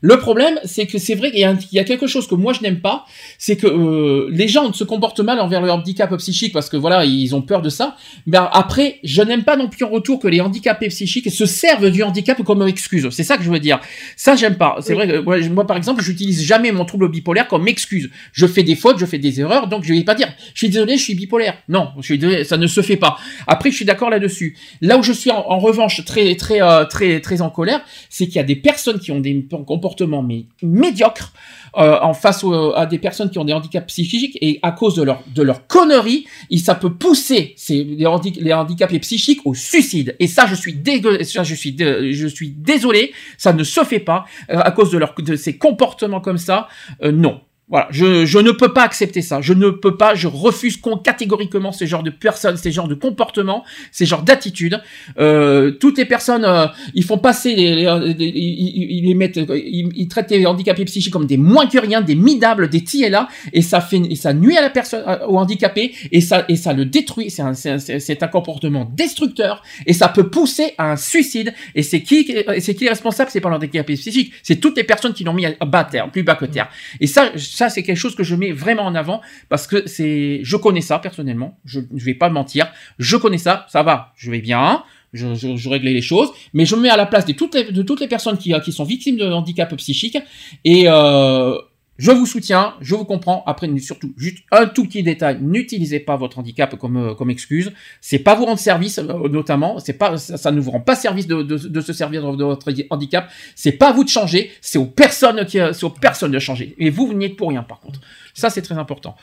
Le 0.00 0.18
problème, 0.18 0.58
c'est 0.64 0.86
que 0.86 0.98
c'est 0.98 1.14
vrai 1.14 1.30
qu'il 1.30 1.40
y, 1.40 1.78
a 1.78 1.84
quelque 1.84 2.06
chose 2.06 2.26
que 2.26 2.34
moi 2.34 2.52
je 2.54 2.62
n'aime 2.62 2.80
pas, 2.80 3.04
c'est 3.38 3.56
que 3.56 3.66
euh, 3.66 4.28
les 4.30 4.48
gens 4.48 4.72
se 4.72 4.84
comportent 4.84 5.20
mal 5.20 5.38
envers 5.40 5.60
le 5.60 5.70
handicap 5.70 6.14
psychique 6.16 6.52
parce 6.54 6.70
que 6.70 6.76
voilà, 6.76 7.04
ils 7.04 7.34
ont 7.34 7.42
peur 7.42 7.60
de 7.60 7.68
ça. 7.68 7.96
Mais 8.26 8.38
après, 8.38 8.98
je 9.04 9.20
n'aime 9.22 9.44
pas 9.44 9.56
non 9.56 9.68
plus 9.68 9.84
en 9.84 9.90
retour 9.90 10.18
que 10.18 10.28
les 10.28 10.40
handicapés 10.40 10.88
psychiques 10.88 11.30
se 11.30 11.44
servent 11.44 11.90
du 11.90 12.02
handicap 12.02 12.42
comme 12.42 12.66
excuse. 12.66 13.08
C'est 13.10 13.24
ça 13.24 13.36
que 13.36 13.42
je 13.42 13.50
veux 13.50 13.58
dire. 13.58 13.78
Ça, 14.16 14.36
j'aime 14.36 14.56
pas. 14.56 14.78
C'est 14.80 14.94
vrai 14.94 15.06
que 15.06 15.48
moi, 15.48 15.66
par 15.66 15.76
exemple, 15.76 16.02
j'utilise 16.02 16.42
jamais 16.42 16.72
mon 16.72 16.86
trouble 16.86 17.10
bipolaire 17.10 17.46
comme 17.46 17.68
excuse. 17.68 18.10
Je 18.32 18.46
fais 18.46 18.62
des 18.62 18.76
fautes, 18.76 18.98
je 18.98 19.06
fais 19.06 19.18
des 19.18 19.40
erreurs, 19.40 19.68
donc 19.68 19.84
je 19.84 19.92
vais 19.92 20.04
pas 20.04 20.14
dire, 20.14 20.32
je 20.54 20.58
suis 20.58 20.70
désolé, 20.70 20.96
je 20.96 21.02
suis 21.02 21.14
bipolaire. 21.14 21.58
Non, 21.68 21.90
je 21.98 22.02
suis 22.02 22.18
désolé, 22.18 22.44
ça 22.44 22.56
ne 22.56 22.66
se 22.66 22.80
fait 22.80 22.96
pas. 22.96 23.18
Après, 23.46 23.70
je 23.70 23.76
suis 23.76 23.84
d'accord 23.84 24.08
là-dessus. 24.08 24.56
Là 24.80 24.96
où 24.96 25.02
je 25.02 25.12
suis 25.12 25.30
en, 25.30 25.58
revanche 25.58 26.02
très, 26.06 26.34
très, 26.36 26.62
euh, 26.62 26.86
très, 26.86 27.20
très 27.20 27.42
en 27.42 27.50
colère, 27.50 27.82
c'est 28.08 28.26
qu'il 28.26 28.36
y 28.36 28.40
a 28.40 28.44
des 28.44 28.56
personnes 28.56 28.98
qui 28.98 29.12
ont 29.12 29.20
des 29.20 29.46
comportements 29.66 29.89
mais 30.22 30.46
médiocre 30.62 31.32
euh, 31.76 31.98
en 32.00 32.14
face 32.14 32.44
à 32.74 32.86
des 32.86 32.98
personnes 32.98 33.30
qui 33.30 33.38
ont 33.38 33.44
des 33.44 33.52
handicaps 33.52 33.86
psychiques 33.86 34.36
et 34.40 34.58
à 34.62 34.72
cause 34.72 34.94
de 34.96 35.02
leur 35.02 35.22
de 35.34 35.42
leur 35.42 35.66
connerie, 35.66 36.26
ça 36.58 36.74
peut 36.74 36.92
pousser 36.92 37.54
les, 37.68 38.06
handicapés 38.54 38.98
psychiques 38.98 39.40
au 39.44 39.54
suicide. 39.54 40.16
Et 40.18 40.26
ça, 40.26 40.46
je 40.46 40.54
suis 40.54 40.76
je 40.84 41.54
suis 41.54 41.76
je 41.78 42.26
suis 42.26 42.50
désolé, 42.50 43.12
ça 43.38 43.52
ne 43.52 43.62
se 43.64 43.84
fait 43.84 44.00
pas 44.00 44.24
euh, 44.50 44.58
à 44.58 44.70
cause 44.72 44.90
de 44.90 44.98
leur 44.98 45.14
de 45.14 45.36
ces 45.36 45.56
comportements 45.56 46.20
comme 46.20 46.38
ça. 46.38 46.68
Euh, 47.02 47.12
non. 47.12 47.40
Voilà, 47.70 47.86
je, 47.90 48.26
je 48.26 48.38
ne 48.38 48.50
peux 48.50 48.72
pas 48.72 48.82
accepter 48.82 49.22
ça. 49.22 49.40
Je 49.40 49.52
ne 49.52 49.70
peux 49.70 49.96
pas, 49.96 50.14
je 50.14 50.26
refuse 50.26 50.78
catégoriquement 51.04 51.72
ce 51.72 51.84
genre 51.84 52.02
de 52.02 52.10
personnes, 52.10 52.56
ces 52.56 52.72
genres 52.72 52.88
de 52.88 52.94
comportements, 52.94 53.64
ces 53.92 54.06
genres 54.06 54.22
d'attitudes. 54.22 54.80
Euh, 55.18 55.70
toutes 55.70 55.98
les 55.98 56.04
personnes, 56.04 56.44
euh, 56.44 56.66
ils 56.94 57.04
font 57.04 57.18
passer, 57.18 57.54
les, 57.54 57.86
ils, 58.18 59.06
les 59.06 59.14
mettent, 59.14 59.38
ils, 59.54 60.08
traitent 60.08 60.30
les 60.32 60.46
handicapés 60.46 60.84
psychiques 60.84 61.12
comme 61.12 61.26
des 61.26 61.36
moins 61.36 61.66
que 61.66 61.78
rien, 61.78 62.00
des 62.00 62.16
midables, 62.16 62.68
des 62.68 62.80
là 63.08 63.28
et 63.52 63.62
ça 63.62 63.80
fait, 63.80 63.98
et 63.98 64.16
ça 64.16 64.32
nuit 64.32 64.56
à 64.56 64.62
la 64.62 64.70
personne, 64.70 65.04
au 65.28 65.38
handicapé, 65.38 65.94
et 66.10 66.20
ça, 66.20 66.44
et 66.48 66.56
ça 66.56 66.72
le 66.72 66.84
détruit. 66.84 67.30
C'est 67.30 67.42
un, 67.42 67.54
c'est 67.54 68.22
un 68.22 68.28
comportement 68.28 68.90
destructeur, 68.96 69.62
et 69.86 69.92
ça 69.92 70.08
peut 70.08 70.28
pousser 70.28 70.74
à 70.76 70.90
un 70.92 70.96
suicide. 70.96 71.54
Et 71.74 71.82
c'est 71.82 72.02
qui, 72.02 72.26
c'est 72.58 72.74
qui 72.74 72.86
est 72.86 72.88
responsable? 72.88 73.30
C'est 73.30 73.40
pas 73.40 73.50
l'handicapé 73.50 73.94
psychique, 73.94 74.32
c'est 74.42 74.56
toutes 74.56 74.76
les 74.76 74.84
personnes 74.84 75.12
qui 75.12 75.24
l'ont 75.24 75.34
mis 75.34 75.46
à 75.46 75.64
bas 75.64 75.84
terre, 75.84 76.10
plus 76.10 76.24
bas 76.24 76.34
que 76.34 76.46
terre. 76.46 76.68
Et 77.00 77.06
ça, 77.06 77.30
ça 77.60 77.68
c'est 77.68 77.82
quelque 77.82 78.02
chose 78.04 78.14
que 78.14 78.24
je 78.24 78.34
mets 78.34 78.52
vraiment 78.52 78.84
en 78.84 78.94
avant 78.94 79.20
parce 79.48 79.66
que 79.66 79.86
c'est, 79.86 80.40
je 80.42 80.56
connais 80.56 80.80
ça 80.80 80.98
personnellement. 80.98 81.58
Je, 81.64 81.80
je 81.94 82.04
vais 82.04 82.14
pas 82.14 82.30
mentir, 82.30 82.72
je 82.98 83.16
connais 83.16 83.38
ça, 83.46 83.66
ça 83.68 83.82
va, 83.82 84.12
je 84.16 84.30
vais 84.30 84.40
bien. 84.40 84.82
Je, 85.12 85.34
je, 85.34 85.56
je 85.56 85.68
réglais 85.68 85.92
les 85.92 86.02
choses, 86.02 86.30
mais 86.52 86.64
je 86.64 86.76
me 86.76 86.82
mets 86.82 86.88
à 86.88 86.96
la 86.96 87.04
place 87.04 87.26
de 87.26 87.32
toutes 87.32 87.56
les, 87.56 87.72
de 87.72 87.82
toutes 87.82 88.00
les 88.00 88.06
personnes 88.06 88.38
qui, 88.38 88.54
qui 88.64 88.70
sont 88.70 88.84
victimes 88.84 89.16
de 89.16 89.24
handicap 89.24 89.74
psychique 89.74 90.16
et 90.64 90.84
euh, 90.86 91.58
je 92.00 92.10
vous 92.12 92.24
soutiens, 92.24 92.76
je 92.80 92.94
vous 92.94 93.04
comprends. 93.04 93.44
Après, 93.46 93.68
surtout, 93.78 94.14
juste 94.16 94.38
un 94.50 94.64
tout 94.64 94.86
petit 94.86 95.02
détail 95.02 95.38
n'utilisez 95.42 96.00
pas 96.00 96.16
votre 96.16 96.38
handicap 96.38 96.74
comme 96.78 96.96
euh, 96.96 97.14
comme 97.14 97.28
excuse. 97.28 97.72
C'est 98.00 98.20
pas 98.20 98.34
vous 98.34 98.46
rendre 98.46 98.58
service, 98.58 98.98
euh, 98.98 99.28
notamment. 99.28 99.78
C'est 99.80 99.92
pas 99.92 100.16
ça, 100.16 100.50
ne 100.50 100.60
vous 100.60 100.70
rend 100.70 100.80
pas 100.80 100.96
service 100.96 101.26
de, 101.26 101.42
de, 101.42 101.58
de 101.58 101.80
se 101.82 101.92
servir 101.92 102.22
de, 102.36 102.42
votre 102.42 102.72
handicap. 102.88 103.30
C'est 103.54 103.72
pas 103.72 103.90
à 103.90 103.92
vous 103.92 104.04
de 104.04 104.08
changer. 104.08 104.50
C'est 104.62 104.78
aux 104.78 104.86
personnes 104.86 105.44
qui, 105.44 105.58
c'est 105.58 105.84
aux 105.84 105.90
personnes 105.90 106.32
de 106.32 106.38
changer. 106.38 106.74
Et 106.78 106.88
vous, 106.88 107.06
vous 107.06 107.12
n'y 107.12 107.26
êtes 107.26 107.36
pour 107.36 107.50
rien, 107.50 107.62
par 107.62 107.80
contre. 107.80 108.00
Ça, 108.32 108.48
c'est 108.48 108.62
très 108.62 108.78
important. 108.78 109.14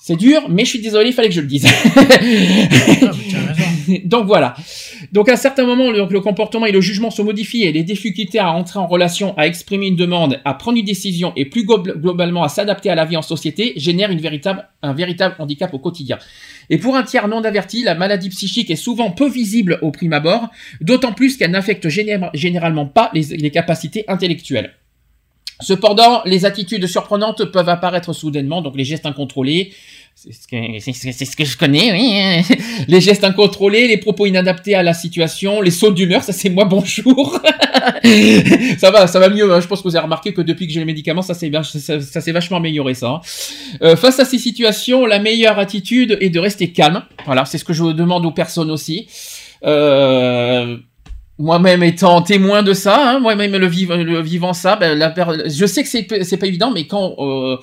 C'est 0.00 0.14
dur, 0.14 0.48
mais 0.48 0.64
je 0.64 0.70
suis 0.70 0.80
désolé, 0.80 1.08
il 1.08 1.12
fallait 1.12 1.28
que 1.28 1.34
je 1.34 1.40
le 1.40 1.48
dise. 1.48 1.66
Donc 4.04 4.26
voilà. 4.26 4.54
Donc 5.12 5.28
à 5.28 5.32
un 5.32 5.36
certain 5.36 5.64
moment, 5.64 5.90
le, 5.90 6.20
comportement 6.20 6.66
et 6.66 6.72
le 6.72 6.80
jugement 6.80 7.10
se 7.10 7.22
modifient 7.22 7.64
et 7.64 7.72
les 7.72 7.82
difficultés 7.82 8.38
à 8.38 8.50
entrer 8.50 8.78
en 8.78 8.86
relation, 8.86 9.36
à 9.36 9.46
exprimer 9.46 9.86
une 9.86 9.96
demande, 9.96 10.40
à 10.44 10.54
prendre 10.54 10.78
une 10.78 10.84
décision 10.84 11.32
et 11.36 11.44
plus 11.44 11.64
globalement 11.64 12.42
à 12.42 12.48
s'adapter 12.48 12.90
à 12.90 12.94
la 12.94 13.04
vie 13.04 13.16
en 13.16 13.22
société 13.22 13.72
génèrent 13.76 14.10
un 14.82 14.92
véritable 14.92 15.36
handicap 15.38 15.72
au 15.74 15.78
quotidien. 15.78 16.18
Et 16.70 16.78
pour 16.78 16.96
un 16.96 17.02
tiers 17.02 17.28
non 17.28 17.44
averti, 17.44 17.82
la 17.82 17.94
maladie 17.94 18.28
psychique 18.28 18.70
est 18.70 18.76
souvent 18.76 19.10
peu 19.10 19.28
visible 19.28 19.78
au 19.82 19.90
prime 19.90 20.12
abord, 20.12 20.48
d'autant 20.80 21.12
plus 21.12 21.36
qu'elle 21.36 21.52
n'affecte 21.52 21.88
généralement 21.88 22.86
pas 22.86 23.10
les 23.14 23.50
capacités 23.50 24.04
intellectuelles. 24.08 24.72
Cependant, 25.60 26.20
les 26.26 26.44
attitudes 26.44 26.86
surprenantes 26.86 27.46
peuvent 27.46 27.68
apparaître 27.68 28.12
soudainement, 28.12 28.60
donc 28.60 28.76
les 28.76 28.84
gestes 28.84 29.06
incontrôlés, 29.06 29.72
c'est 30.18 30.32
ce, 30.32 31.36
que, 31.36 31.44
je 31.44 31.58
connais, 31.58 31.92
oui. 31.92 32.56
Les 32.88 33.02
gestes 33.02 33.22
incontrôlés, 33.22 33.86
les 33.86 33.98
propos 33.98 34.24
inadaptés 34.24 34.74
à 34.74 34.82
la 34.82 34.94
situation, 34.94 35.60
les 35.60 35.70
sauts 35.70 35.92
d'humeur, 35.92 36.22
ça 36.22 36.32
c'est 36.32 36.48
moi 36.48 36.64
bonjour. 36.64 37.38
ça 38.78 38.90
va, 38.90 39.08
ça 39.08 39.20
va 39.20 39.28
mieux. 39.28 39.52
Hein. 39.52 39.60
Je 39.60 39.66
pense 39.66 39.82
que 39.82 39.88
vous 39.88 39.94
avez 39.94 40.04
remarqué 40.04 40.32
que 40.32 40.40
depuis 40.40 40.66
que 40.66 40.72
j'ai 40.72 40.80
les 40.80 40.86
médicaments, 40.86 41.20
ça 41.20 41.34
s'est 41.34 41.52
ça, 41.62 42.20
s'est 42.22 42.32
vachement 42.32 42.56
amélioré 42.56 42.94
ça. 42.94 43.08
Hein. 43.08 43.20
Euh, 43.82 43.94
face 43.94 44.18
à 44.18 44.24
ces 44.24 44.38
situations, 44.38 45.04
la 45.04 45.18
meilleure 45.18 45.58
attitude 45.58 46.16
est 46.22 46.30
de 46.30 46.40
rester 46.40 46.72
calme. 46.72 47.02
Voilà, 47.26 47.44
c'est 47.44 47.58
ce 47.58 47.64
que 47.66 47.74
je 47.74 47.84
demande 47.84 48.24
aux 48.24 48.32
personnes 48.32 48.70
aussi. 48.70 49.08
Euh, 49.64 50.78
moi-même 51.38 51.82
étant 51.82 52.22
témoin 52.22 52.62
de 52.62 52.72
ça, 52.72 53.10
hein, 53.10 53.18
moi-même 53.18 53.54
le, 53.54 53.66
vivant 53.66 54.54
ça, 54.54 54.76
ben, 54.76 54.98
je 55.46 55.66
sais 55.66 55.82
que 55.82 55.88
c'est 56.24 56.36
pas 56.38 56.46
évident, 56.46 56.70
mais 56.70 56.86
quand 56.86 57.16
euh, 57.18 57.58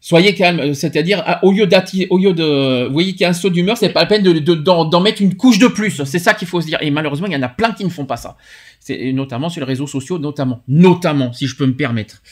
soyez 0.00 0.34
calme, 0.34 0.74
c'est-à-dire 0.74 1.22
au 1.42 1.52
lieu 1.52 1.66
d'attirer, 1.66 2.06
au 2.10 2.18
lieu 2.18 2.32
de, 2.32 2.86
vous 2.86 2.92
voyez 2.92 3.12
qu'il 3.12 3.22
y 3.22 3.24
a 3.24 3.28
un 3.28 3.34
saut 3.34 3.50
d'humeur, 3.50 3.76
c'est 3.76 3.90
pas 3.90 4.00
la 4.00 4.06
peine 4.06 4.22
de, 4.22 4.54
d'en, 4.54 5.00
mettre 5.00 5.22
une 5.22 5.36
couche 5.36 5.58
de 5.58 5.68
plus. 5.68 6.02
C'est 6.04 6.18
ça 6.18 6.34
qu'il 6.34 6.48
faut 6.48 6.60
se 6.60 6.66
dire. 6.66 6.78
Et 6.80 6.90
malheureusement, 6.90 7.26
il 7.26 7.32
y 7.32 7.36
en 7.36 7.42
a 7.42 7.48
plein 7.48 7.72
qui 7.72 7.84
ne 7.84 7.90
font 7.90 8.06
pas 8.06 8.16
ça. 8.16 8.36
C'est 8.80 9.12
notamment 9.12 9.50
sur 9.50 9.60
les 9.60 9.66
réseaux 9.66 9.86
sociaux, 9.86 10.18
notamment, 10.18 10.62
notamment, 10.66 11.32
si 11.32 11.46
je 11.46 11.54
peux 11.54 11.66
me 11.66 11.76
permettre. 11.76 12.22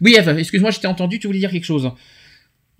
Oui, 0.00 0.16
Eve, 0.18 0.30
excuse-moi, 0.38 0.70
je 0.70 0.80
t'ai 0.80 0.86
entendu, 0.86 1.18
tu 1.18 1.26
voulais 1.26 1.38
dire 1.38 1.50
quelque 1.50 1.66
chose. 1.66 1.90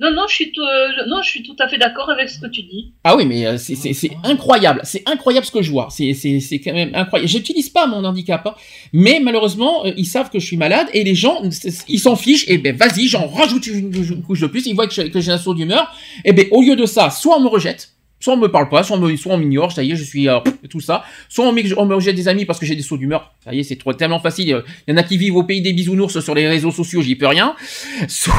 Non, 0.01 0.11
non, 0.12 0.23
je 0.27 0.35
suis 0.35 0.51
tout, 0.51 0.62
euh, 0.62 1.05
non, 1.09 1.20
je 1.23 1.29
suis 1.29 1.43
tout 1.43 1.57
à 1.59 1.69
fait 1.69 1.77
d'accord 1.77 2.09
avec 2.09 2.31
ce 2.31 2.41
que 2.41 2.47
tu 2.47 2.62
dis. 2.62 2.93
Ah 3.05 3.17
oui, 3.17 3.27
mais 3.27 3.47
euh, 3.47 3.59
c'est 3.59 4.11
incroyable, 4.25 4.81
c'est 4.83 5.03
incroyable 5.07 5.45
ce 5.45 5.53
que 5.53 5.61
je 5.61 5.70
vois. 5.70 5.89
C'est 5.91 6.15
quand 6.65 6.73
même 6.73 6.95
incroyable. 6.95 7.29
J'utilise 7.29 7.69
pas 7.69 7.87
mon 7.87 8.03
handicap, 8.05 8.47
hein. 8.47 8.55
mais 8.95 9.20
malheureusement, 9.23 9.85
euh, 9.85 9.93
ils 9.99 10.07
savent 10.07 10.31
que 10.31 10.39
je 10.39 10.47
suis 10.47 10.57
malade 10.57 10.87
et 10.95 11.05
les 11.05 11.15
gens, 11.15 11.43
ils 11.89 12.01
s'en 12.01 12.17
fichent. 12.17 12.49
Et 12.49 12.57
ben 12.57 12.75
vas-y, 12.75 13.09
j'en 13.09 13.27
rajoute 13.27 13.67
une, 13.67 14.23
couche 14.23 14.41
de 14.41 14.47
plus. 14.47 14.67
Ils 14.67 14.75
voient 14.75 14.87
que 14.87 15.20
j'ai 15.20 15.33
un 15.33 15.39
saut 15.39 15.53
d'humeur. 15.53 15.95
Et 16.25 16.33
ben 16.33 16.47
au 16.51 16.62
lieu 16.62 16.77
de 16.77 16.87
ça, 16.87 17.11
soit 17.11 17.37
on 17.37 17.41
me 17.41 17.49
rejette, 17.49 17.91
Soit 18.20 18.34
on 18.34 18.36
me 18.36 18.49
parle 18.49 18.68
pas, 18.68 18.82
soit 18.82 18.99
on, 18.99 19.39
m'ignore, 19.39 19.73
ça 19.73 19.82
y 19.82 19.92
est, 19.92 19.97
je 19.97 20.05
suis 20.05 20.28
euh, 20.28 20.40
tout 20.68 20.81
ça. 20.81 21.05
Soit 21.31 21.47
on, 21.47 21.55
on 21.78 21.86
me 21.86 22.00
j'ai 22.00 22.12
des 22.12 22.28
amis 22.28 22.44
parce 22.44 22.58
que 22.58 22.66
j'ai 22.66 22.76
des 22.76 22.82
sauts 22.82 22.99
d'humeur. 22.99 23.32
Ça 23.42 23.55
y 23.55 23.60
est, 23.60 23.62
c'est 23.62 23.78
tellement 23.97 24.20
facile. 24.20 24.62
Il 24.86 24.92
y 24.92 24.94
en 24.94 24.99
a 24.99 25.02
qui 25.02 25.16
vivent 25.16 25.36
au 25.36 25.42
pays 25.42 25.62
des 25.62 25.73
bisounours 25.73 26.20
sur 26.20 26.34
les 26.34 26.47
réseaux 26.47 26.70
sociaux, 26.70 27.00
j'y 27.00 27.16
peux 27.16 27.26
rien. 27.26 27.55
Soit, 28.08 28.34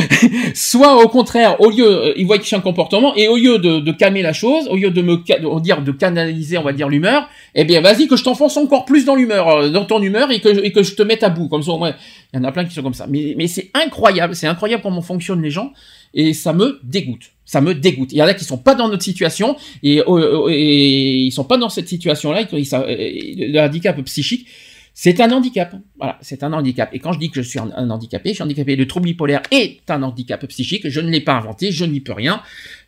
soit 0.54 1.04
au 1.04 1.08
contraire, 1.08 1.60
au 1.60 1.70
lieu, 1.70 1.86
euh, 1.86 2.12
ils 2.16 2.26
voient 2.26 2.38
que 2.38 2.44
j'ai 2.44 2.56
un 2.56 2.60
comportement 2.60 3.14
et 3.14 3.28
au 3.28 3.36
lieu 3.36 3.58
de, 3.58 3.78
de 3.78 3.92
calmer 3.92 4.22
la 4.22 4.32
chose, 4.32 4.66
au 4.68 4.76
lieu 4.76 4.90
de 4.90 5.02
me 5.02 5.16
dire 5.60 5.82
de 5.82 5.92
canaliser, 5.92 6.58
on 6.58 6.64
va 6.64 6.72
dire 6.72 6.88
l'humeur, 6.88 7.28
eh 7.54 7.64
bien 7.64 7.80
vas-y 7.80 8.08
que 8.08 8.16
je 8.16 8.24
t'enfonce 8.24 8.56
encore 8.56 8.84
plus 8.84 9.04
dans 9.04 9.14
l'humeur, 9.14 9.48
euh, 9.48 9.68
dans 9.68 9.84
ton 9.84 10.02
humeur 10.02 10.32
et 10.32 10.40
que, 10.40 10.82
je 10.82 10.94
te 10.94 11.02
mette 11.02 11.22
à 11.22 11.28
bout. 11.28 11.46
Comme 11.48 11.62
ça, 11.62 11.72
il 11.72 12.36
y 12.36 12.38
en 12.40 12.44
a 12.44 12.50
plein 12.50 12.64
qui 12.64 12.74
sont 12.74 12.82
comme 12.82 12.94
ça. 12.94 13.06
Mais 13.08 13.46
c'est 13.46 13.70
incroyable, 13.74 14.34
c'est 14.34 14.48
incroyable 14.48 14.82
comment 14.82 15.00
fonctionnent 15.00 15.42
les 15.42 15.50
gens 15.50 15.72
et 16.14 16.34
ça 16.34 16.52
me 16.52 16.80
dégoûte 16.82 17.32
ça 17.52 17.60
me 17.60 17.74
dégoûte. 17.74 18.12
Il 18.12 18.18
y 18.18 18.22
en 18.22 18.26
a 18.26 18.32
qui 18.32 18.46
sont 18.46 18.56
pas 18.56 18.74
dans 18.74 18.88
notre 18.88 19.02
situation 19.02 19.56
et, 19.82 20.00
euh, 20.00 20.04
euh, 20.08 20.48
et 20.48 21.18
ils 21.24 21.32
sont 21.32 21.44
pas 21.44 21.58
dans 21.58 21.68
cette 21.68 21.86
situation-là. 21.86 22.46
Le 22.50 23.58
handicap 23.58 24.00
psychique, 24.04 24.46
c'est 24.94 25.20
un 25.20 25.30
handicap. 25.30 25.74
Voilà, 25.98 26.18
c'est 26.22 26.42
un 26.44 26.52
handicap. 26.54 26.88
Et 26.94 26.98
quand 26.98 27.12
je 27.12 27.18
dis 27.18 27.30
que 27.30 27.42
je 27.42 27.48
suis 27.48 27.58
un, 27.58 27.90
handicapé, 27.90 28.30
je 28.30 28.36
suis 28.36 28.42
handicapé. 28.42 28.74
Le 28.74 28.86
trouble 28.86 29.04
bipolaire 29.04 29.42
est 29.50 29.90
un 29.90 30.02
handicap 30.02 30.46
psychique. 30.46 30.88
Je 30.88 31.00
ne 31.00 31.10
l'ai 31.10 31.20
pas 31.20 31.34
inventé, 31.34 31.72
je 31.72 31.84
n'y 31.84 32.00
peux 32.00 32.14
rien. 32.14 32.42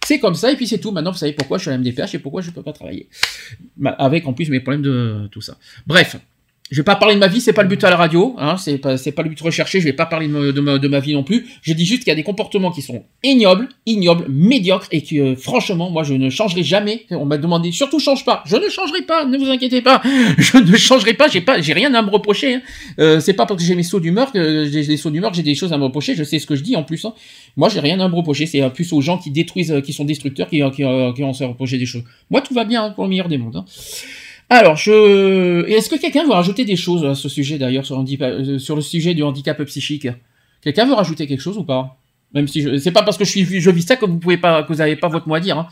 C'est 0.07 0.19
comme 0.19 0.35
ça 0.35 0.51
et 0.51 0.57
puis 0.57 0.67
c'est 0.67 0.79
tout. 0.79 0.93
Maintenant, 0.93 1.13
vous 1.13 1.19
savez 1.19 1.33
pourquoi 1.33 1.59
je 1.59 1.65
suis 1.65 1.71
à 1.71 1.77
MDPH 1.77 2.15
et 2.15 2.19
pourquoi 2.19 2.41
je 2.41 2.51
peux 2.51 2.63
pas 2.63 2.73
travailler. 2.73 3.09
Avec 3.99 4.27
en 4.27 4.33
plus 4.33 4.49
mes 4.49 4.61
problèmes 4.61 4.83
de 4.83 5.29
tout 5.31 5.43
ça. 5.43 5.59
Bref, 5.87 6.17
je 6.71 6.81
vais 6.81 6.85
pas 6.85 6.97
parler 6.97 7.15
de 7.15 7.21
ma 7.21 7.27
vie, 7.27 7.43
c'est 7.43 7.53
pas 7.53 7.63
le 7.63 7.69
but 7.69 7.85
à 7.85 7.91
la 7.91 7.97
radio, 7.97 8.35
hein, 8.39 8.57
c'est 8.57 8.79
pas, 8.79 8.97
pas 8.97 9.23
le 9.23 9.29
but 9.29 9.41
recherché, 9.43 9.81
je 9.81 9.85
vais 9.85 9.93
pas 9.93 10.07
parler 10.07 10.29
de, 10.29 10.61
ma, 10.61 10.79
de, 10.79 10.89
ma, 10.89 10.99
vie 10.99 11.13
non 11.13 11.23
plus. 11.23 11.47
Je 11.61 11.75
dis 11.75 11.85
juste 11.85 12.01
qu'il 12.01 12.09
y 12.09 12.13
a 12.13 12.15
des 12.15 12.23
comportements 12.23 12.73
qui 12.73 12.81
sont 12.81 13.05
ignobles, 13.23 13.69
ignobles, 13.85 14.25
médiocres, 14.31 14.89
et 14.91 15.03
que 15.03 15.15
euh, 15.15 15.37
franchement, 15.37 15.91
moi 15.91 16.05
je 16.05 16.15
ne 16.15 16.31
changerai 16.31 16.63
jamais. 16.63 17.05
On 17.11 17.27
m'a 17.27 17.37
demandé, 17.37 17.71
surtout 17.71 17.99
change 18.01 18.25
pas. 18.25 18.43
Je 18.47 18.57
ne 18.57 18.71
changerai 18.71 19.03
pas, 19.03 19.27
ne 19.27 19.37
vous 19.37 19.51
inquiétez 19.51 19.83
pas. 19.83 20.01
Je 20.39 20.59
ne 20.59 20.77
changerai 20.77 21.15
pas, 21.15 21.29
j'ai 21.29 21.41
pas, 21.41 21.61
j'ai 21.61 21.73
rien 21.73 21.93
à 21.95 22.03
me 22.03 22.11
reprocher. 22.11 22.55
Hein. 22.55 22.63
Euh, 22.99 23.21
c'est 23.21 23.35
pas 23.35 23.47
parce 23.47 23.61
que 23.61 23.67
j'ai 23.67 23.75
mes 23.75 23.83
sauts 23.83 24.01
d'humeur 24.01 24.33
que 24.33 24.65
j'ai 24.71 24.85
des 24.85 24.97
sauts 24.97 25.11
d'humeur 25.11 25.33
j'ai 25.35 25.43
des 25.43 25.55
choses 25.55 25.73
à 25.73 25.79
me 25.79 25.85
reprocher. 25.85 26.15
Je 26.15 26.25
sais 26.25 26.39
ce 26.39 26.47
que 26.47 26.57
je 26.57 26.63
dis 26.63 26.77
en 26.77 26.83
plus. 26.83 27.05
Hein. 27.05 27.15
Moi 27.57 27.69
j'ai 27.69 27.81
rien 27.81 28.01
à 28.01 28.09
me 28.09 28.15
reprocher. 28.15 28.47
C'est 28.47 28.69
plus 28.71 28.93
aux 28.93 29.01
gens 29.01 29.19
qui 29.19 29.31
détruisent, 29.31 29.73
euh, 29.73 29.81
qui 29.81 29.93
sont 29.93 30.05
destructeurs, 30.05 30.49
qui, 30.49 30.63
qui, 30.71 30.77
qui, 30.77 30.85
ont 30.85 31.33
à 31.41 31.47
reprocher 31.47 31.79
des 31.79 31.87
choses. 31.87 32.05
Moi 32.31 32.41
tout 32.41 32.55
va 32.55 32.65
bien 32.65 32.85
hein, 32.85 32.91
pour 32.91 33.05
le 33.05 33.11
meilleur 33.11 33.29
des 33.29 33.39
mondes. 33.39 33.65
Alors, 34.51 34.77
je... 34.77 35.65
est-ce 35.67 35.89
que 35.89 35.97
quelqu'un 35.97 36.25
veut 36.25 36.33
rajouter 36.33 36.65
des 36.65 36.77
choses 36.77 37.05
à 37.05 37.15
ce 37.15 37.29
sujet 37.29 37.59
d'ailleurs 37.59 37.87
sur, 37.87 37.99
euh, 37.99 38.59
le 38.77 38.81
sujet 38.81 39.15
du 39.15 39.23
handicap 39.23 39.63
psychique? 39.65 40.09
Quelqu'un 40.63 40.87
veut 40.87 40.95
rajouter 40.95 41.27
quelque 41.27 41.41
chose 41.41 41.57
ou 41.57 41.65
pas? 41.65 41.97
Même 42.35 42.47
si 42.47 42.61
je... 42.63 42.77
c'est 42.77 42.93
pas 42.93 43.03
parce 43.03 43.17
que 43.17 43.25
je 43.25 43.31
suis 43.31 43.61
je 43.61 43.71
vis 43.71 43.83
ça 43.83 43.97
que 43.97 44.05
vous 44.05 44.19
pouvez 44.19 44.37
pas 44.37 44.63
que 44.63 44.69
vous 44.69 44.79
n'avez 44.79 44.97
pas 44.97 45.09
votre 45.09 45.29
mot 45.29 45.35
à 45.35 45.41
dire. 45.41 45.59
Hein. 45.59 45.69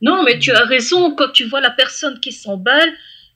Non, 0.00 0.22
mais 0.22 0.38
tu 0.38 0.52
as 0.52 0.64
raison. 0.64 1.14
Quand 1.14 1.32
tu 1.32 1.44
vois 1.44 1.60
la 1.60 1.70
personne 1.70 2.20
qui 2.20 2.32
s'emballe, 2.32 2.90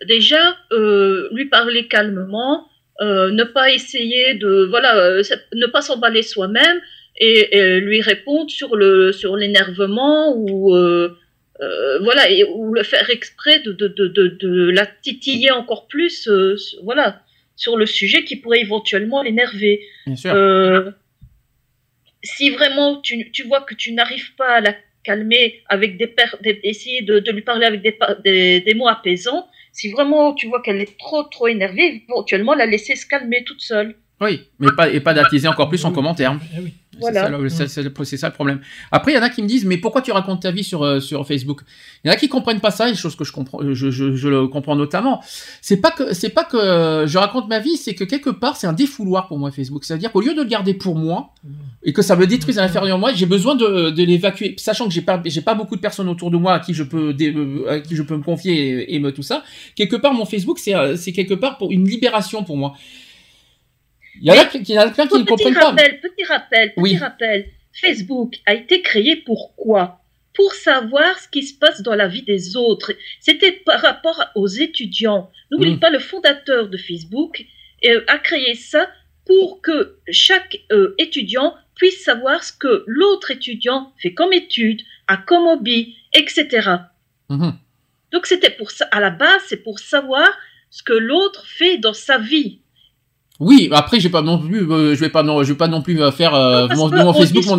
déjà 0.06 0.56
euh, 0.72 1.28
lui 1.32 1.46
parler 1.46 1.88
calmement, 1.88 2.68
euh, 3.00 3.30
ne 3.32 3.44
pas 3.44 3.72
essayer 3.72 4.34
de 4.34 4.66
voilà, 4.70 5.22
ne 5.54 5.66
pas 5.66 5.82
s'emballer 5.82 6.22
soi-même 6.22 6.80
et, 7.16 7.80
lui 7.80 8.00
répondre 8.00 8.50
sur 8.50 8.76
le 8.76 9.12
sur 9.12 9.36
l'énervement 9.36 10.34
ou 10.36 10.74
euh, 11.60 12.00
voilà, 12.02 12.28
et, 12.30 12.44
ou 12.44 12.74
le 12.74 12.82
faire 12.82 13.08
exprès 13.10 13.60
de, 13.60 13.72
de, 13.72 13.88
de, 13.88 14.08
de 14.08 14.70
la 14.70 14.86
titiller 14.86 15.50
encore 15.52 15.86
plus, 15.86 16.26
euh, 16.28 16.56
voilà, 16.82 17.22
sur 17.56 17.76
le 17.76 17.86
sujet 17.86 18.24
qui 18.24 18.36
pourrait 18.36 18.60
éventuellement 18.60 19.22
l'énerver. 19.22 19.80
Euh, 20.26 20.90
si 22.22 22.50
vraiment 22.50 23.00
tu, 23.00 23.30
tu, 23.30 23.44
vois 23.44 23.60
que 23.60 23.74
tu 23.74 23.92
n'arrives 23.92 24.34
pas 24.34 24.56
à 24.56 24.60
la 24.60 24.74
calmer 25.04 25.62
avec 25.68 25.96
des, 25.96 26.12
des 26.42 26.60
essayer 26.64 27.02
de, 27.02 27.30
lui 27.30 27.42
parler 27.42 27.66
avec 27.66 27.82
des, 27.82 27.96
des, 28.24 28.60
des, 28.60 28.74
mots 28.74 28.88
apaisants, 28.88 29.46
si 29.70 29.90
vraiment 29.90 30.32
tu 30.34 30.48
vois 30.48 30.62
qu'elle 30.62 30.80
est 30.80 30.98
trop 30.98 31.22
trop 31.24 31.46
énervée, 31.46 32.02
éventuellement 32.08 32.54
la 32.54 32.66
laisser 32.66 32.96
se 32.96 33.06
calmer 33.06 33.44
toute 33.44 33.60
seule. 33.60 33.94
Oui, 34.20 34.40
mais 34.58 34.68
pas 34.76 34.88
et 34.88 35.00
pas 35.00 35.12
d'attiser 35.12 35.48
encore 35.48 35.68
plus 35.68 35.84
en 35.84 35.92
commentaire. 35.92 36.36
Voilà. 37.00 37.30
C'est 37.48 37.68
ça, 37.68 38.28
le 38.28 38.32
problème. 38.32 38.60
Après, 38.92 39.12
il 39.12 39.14
y 39.14 39.18
en 39.18 39.22
a 39.22 39.30
qui 39.30 39.42
me 39.42 39.48
disent, 39.48 39.64
mais 39.64 39.78
pourquoi 39.78 40.02
tu 40.02 40.12
racontes 40.12 40.42
ta 40.42 40.50
vie 40.50 40.64
sur, 40.64 40.82
euh, 40.82 41.00
sur 41.00 41.26
Facebook? 41.26 41.62
Il 42.04 42.08
y 42.08 42.10
en 42.10 42.14
a 42.14 42.16
qui 42.16 42.28
comprennent 42.28 42.60
pas 42.60 42.70
ça, 42.70 42.88
une 42.88 42.94
chose 42.94 43.16
que 43.16 43.24
je 43.24 43.32
comprends, 43.32 43.60
je, 43.62 43.90
je, 43.90 44.14
je 44.14 44.28
le 44.28 44.48
comprends 44.48 44.76
notamment. 44.76 45.22
C'est 45.60 45.78
pas 45.78 45.90
que 45.90 46.14
c'est 46.14 46.30
pas 46.30 46.44
que 46.44 47.04
je 47.06 47.18
raconte 47.18 47.48
ma 47.48 47.58
vie, 47.60 47.76
c'est 47.76 47.94
que 47.94 48.04
quelque 48.04 48.30
part 48.30 48.56
c'est 48.56 48.66
un 48.66 48.72
défouloir 48.72 49.28
pour 49.28 49.38
moi 49.38 49.50
Facebook. 49.50 49.84
C'est-à-dire 49.84 50.12
qu'au 50.12 50.20
lieu 50.20 50.34
de 50.34 50.42
le 50.42 50.48
garder 50.48 50.74
pour 50.74 50.96
moi 50.96 51.30
et 51.82 51.92
que 51.92 52.02
ça 52.02 52.16
me 52.16 52.26
détruise 52.26 52.58
à 52.58 52.62
l'intérieur 52.62 52.96
de 52.96 53.00
moi, 53.00 53.12
j'ai 53.14 53.26
besoin 53.26 53.54
de, 53.54 53.90
de 53.90 54.02
l'évacuer, 54.02 54.54
sachant 54.58 54.86
que 54.86 54.92
j'ai 54.92 55.02
pas 55.02 55.20
j'ai 55.24 55.42
pas 55.42 55.54
beaucoup 55.54 55.76
de 55.76 55.80
personnes 55.80 56.08
autour 56.08 56.30
de 56.30 56.36
moi 56.36 56.54
à 56.54 56.60
qui 56.60 56.74
je 56.74 56.82
peux 56.82 57.14
euh, 57.20 57.68
à 57.68 57.80
qui 57.80 57.96
je 57.96 58.02
peux 58.02 58.16
me 58.16 58.22
confier 58.22 58.94
et, 58.94 58.98
me 58.98 59.12
tout 59.12 59.22
ça. 59.22 59.42
Quelque 59.74 59.96
part, 59.96 60.14
mon 60.14 60.24
Facebook 60.24 60.58
c'est 60.58 60.74
euh, 60.74 60.96
c'est 60.96 61.12
quelque 61.12 61.34
part 61.34 61.58
pour 61.58 61.70
une 61.70 61.88
libération 61.88 62.44
pour 62.44 62.56
moi. 62.56 62.74
Il 64.20 64.28
y 64.28 64.30
en 64.30 64.40
a, 64.40 64.44
qui, 64.44 64.62
qui 64.62 64.74
ne 64.74 65.24
comprennent 65.24 65.54
pas. 65.54 65.72
Petit 65.72 66.24
rappel, 66.24 66.74
petit 66.74 66.96
rappel. 66.96 67.46
Facebook 67.72 68.36
a 68.46 68.54
été 68.54 68.82
créé 68.82 69.16
pour 69.16 69.54
quoi? 69.56 70.00
Pour 70.34 70.52
savoir 70.52 71.18
ce 71.18 71.28
qui 71.28 71.42
se 71.42 71.56
passe 71.58 71.82
dans 71.82 71.94
la 71.94 72.08
vie 72.08 72.22
des 72.22 72.56
autres. 72.56 72.92
C'était 73.20 73.52
par 73.52 73.80
rapport 73.80 74.24
aux 74.34 74.48
étudiants. 74.48 75.30
N'oubliez 75.50 75.76
pas, 75.76 75.90
le 75.90 75.98
fondateur 75.98 76.68
de 76.68 76.76
Facebook 76.76 77.44
euh, 77.86 78.04
a 78.08 78.18
créé 78.18 78.54
ça 78.54 78.88
pour 79.26 79.62
que 79.62 79.98
chaque 80.10 80.58
euh, 80.72 80.94
étudiant 80.98 81.54
puisse 81.74 82.04
savoir 82.04 82.42
ce 82.44 82.52
que 82.52 82.84
l'autre 82.86 83.30
étudiant 83.30 83.92
fait 83.98 84.14
comme 84.14 84.32
étude, 84.32 84.82
a 85.06 85.16
comme 85.16 85.46
hobby, 85.46 85.96
etc. 86.12 86.70
Mhm. 87.28 87.54
Donc 88.12 88.26
c'était 88.26 88.50
pour 88.50 88.70
ça, 88.70 88.86
à 88.92 89.00
la 89.00 89.10
base, 89.10 89.42
c'est 89.48 89.62
pour 89.62 89.78
savoir 89.78 90.28
ce 90.70 90.82
que 90.82 90.92
l'autre 90.92 91.46
fait 91.46 91.78
dans 91.78 91.92
sa 91.92 92.18
vie. 92.18 92.60
Oui, 93.40 93.68
après, 93.72 93.98
j'ai 94.00 94.10
pas 94.10 94.22
non 94.22 94.38
plus, 94.38 94.70
euh, 94.70 94.94
je 94.94 95.00
vais 95.00 95.08
pas 95.08 95.22
non, 95.22 95.42
je 95.42 95.52
vais 95.52 95.58
pas 95.58 95.68
non 95.68 95.82
plus 95.82 96.00
euh, 96.00 96.12
faire 96.12 96.34
euh, 96.34 96.68
mon, 96.76 97.12
Facebook, 97.12 97.44
mon. 97.46 97.58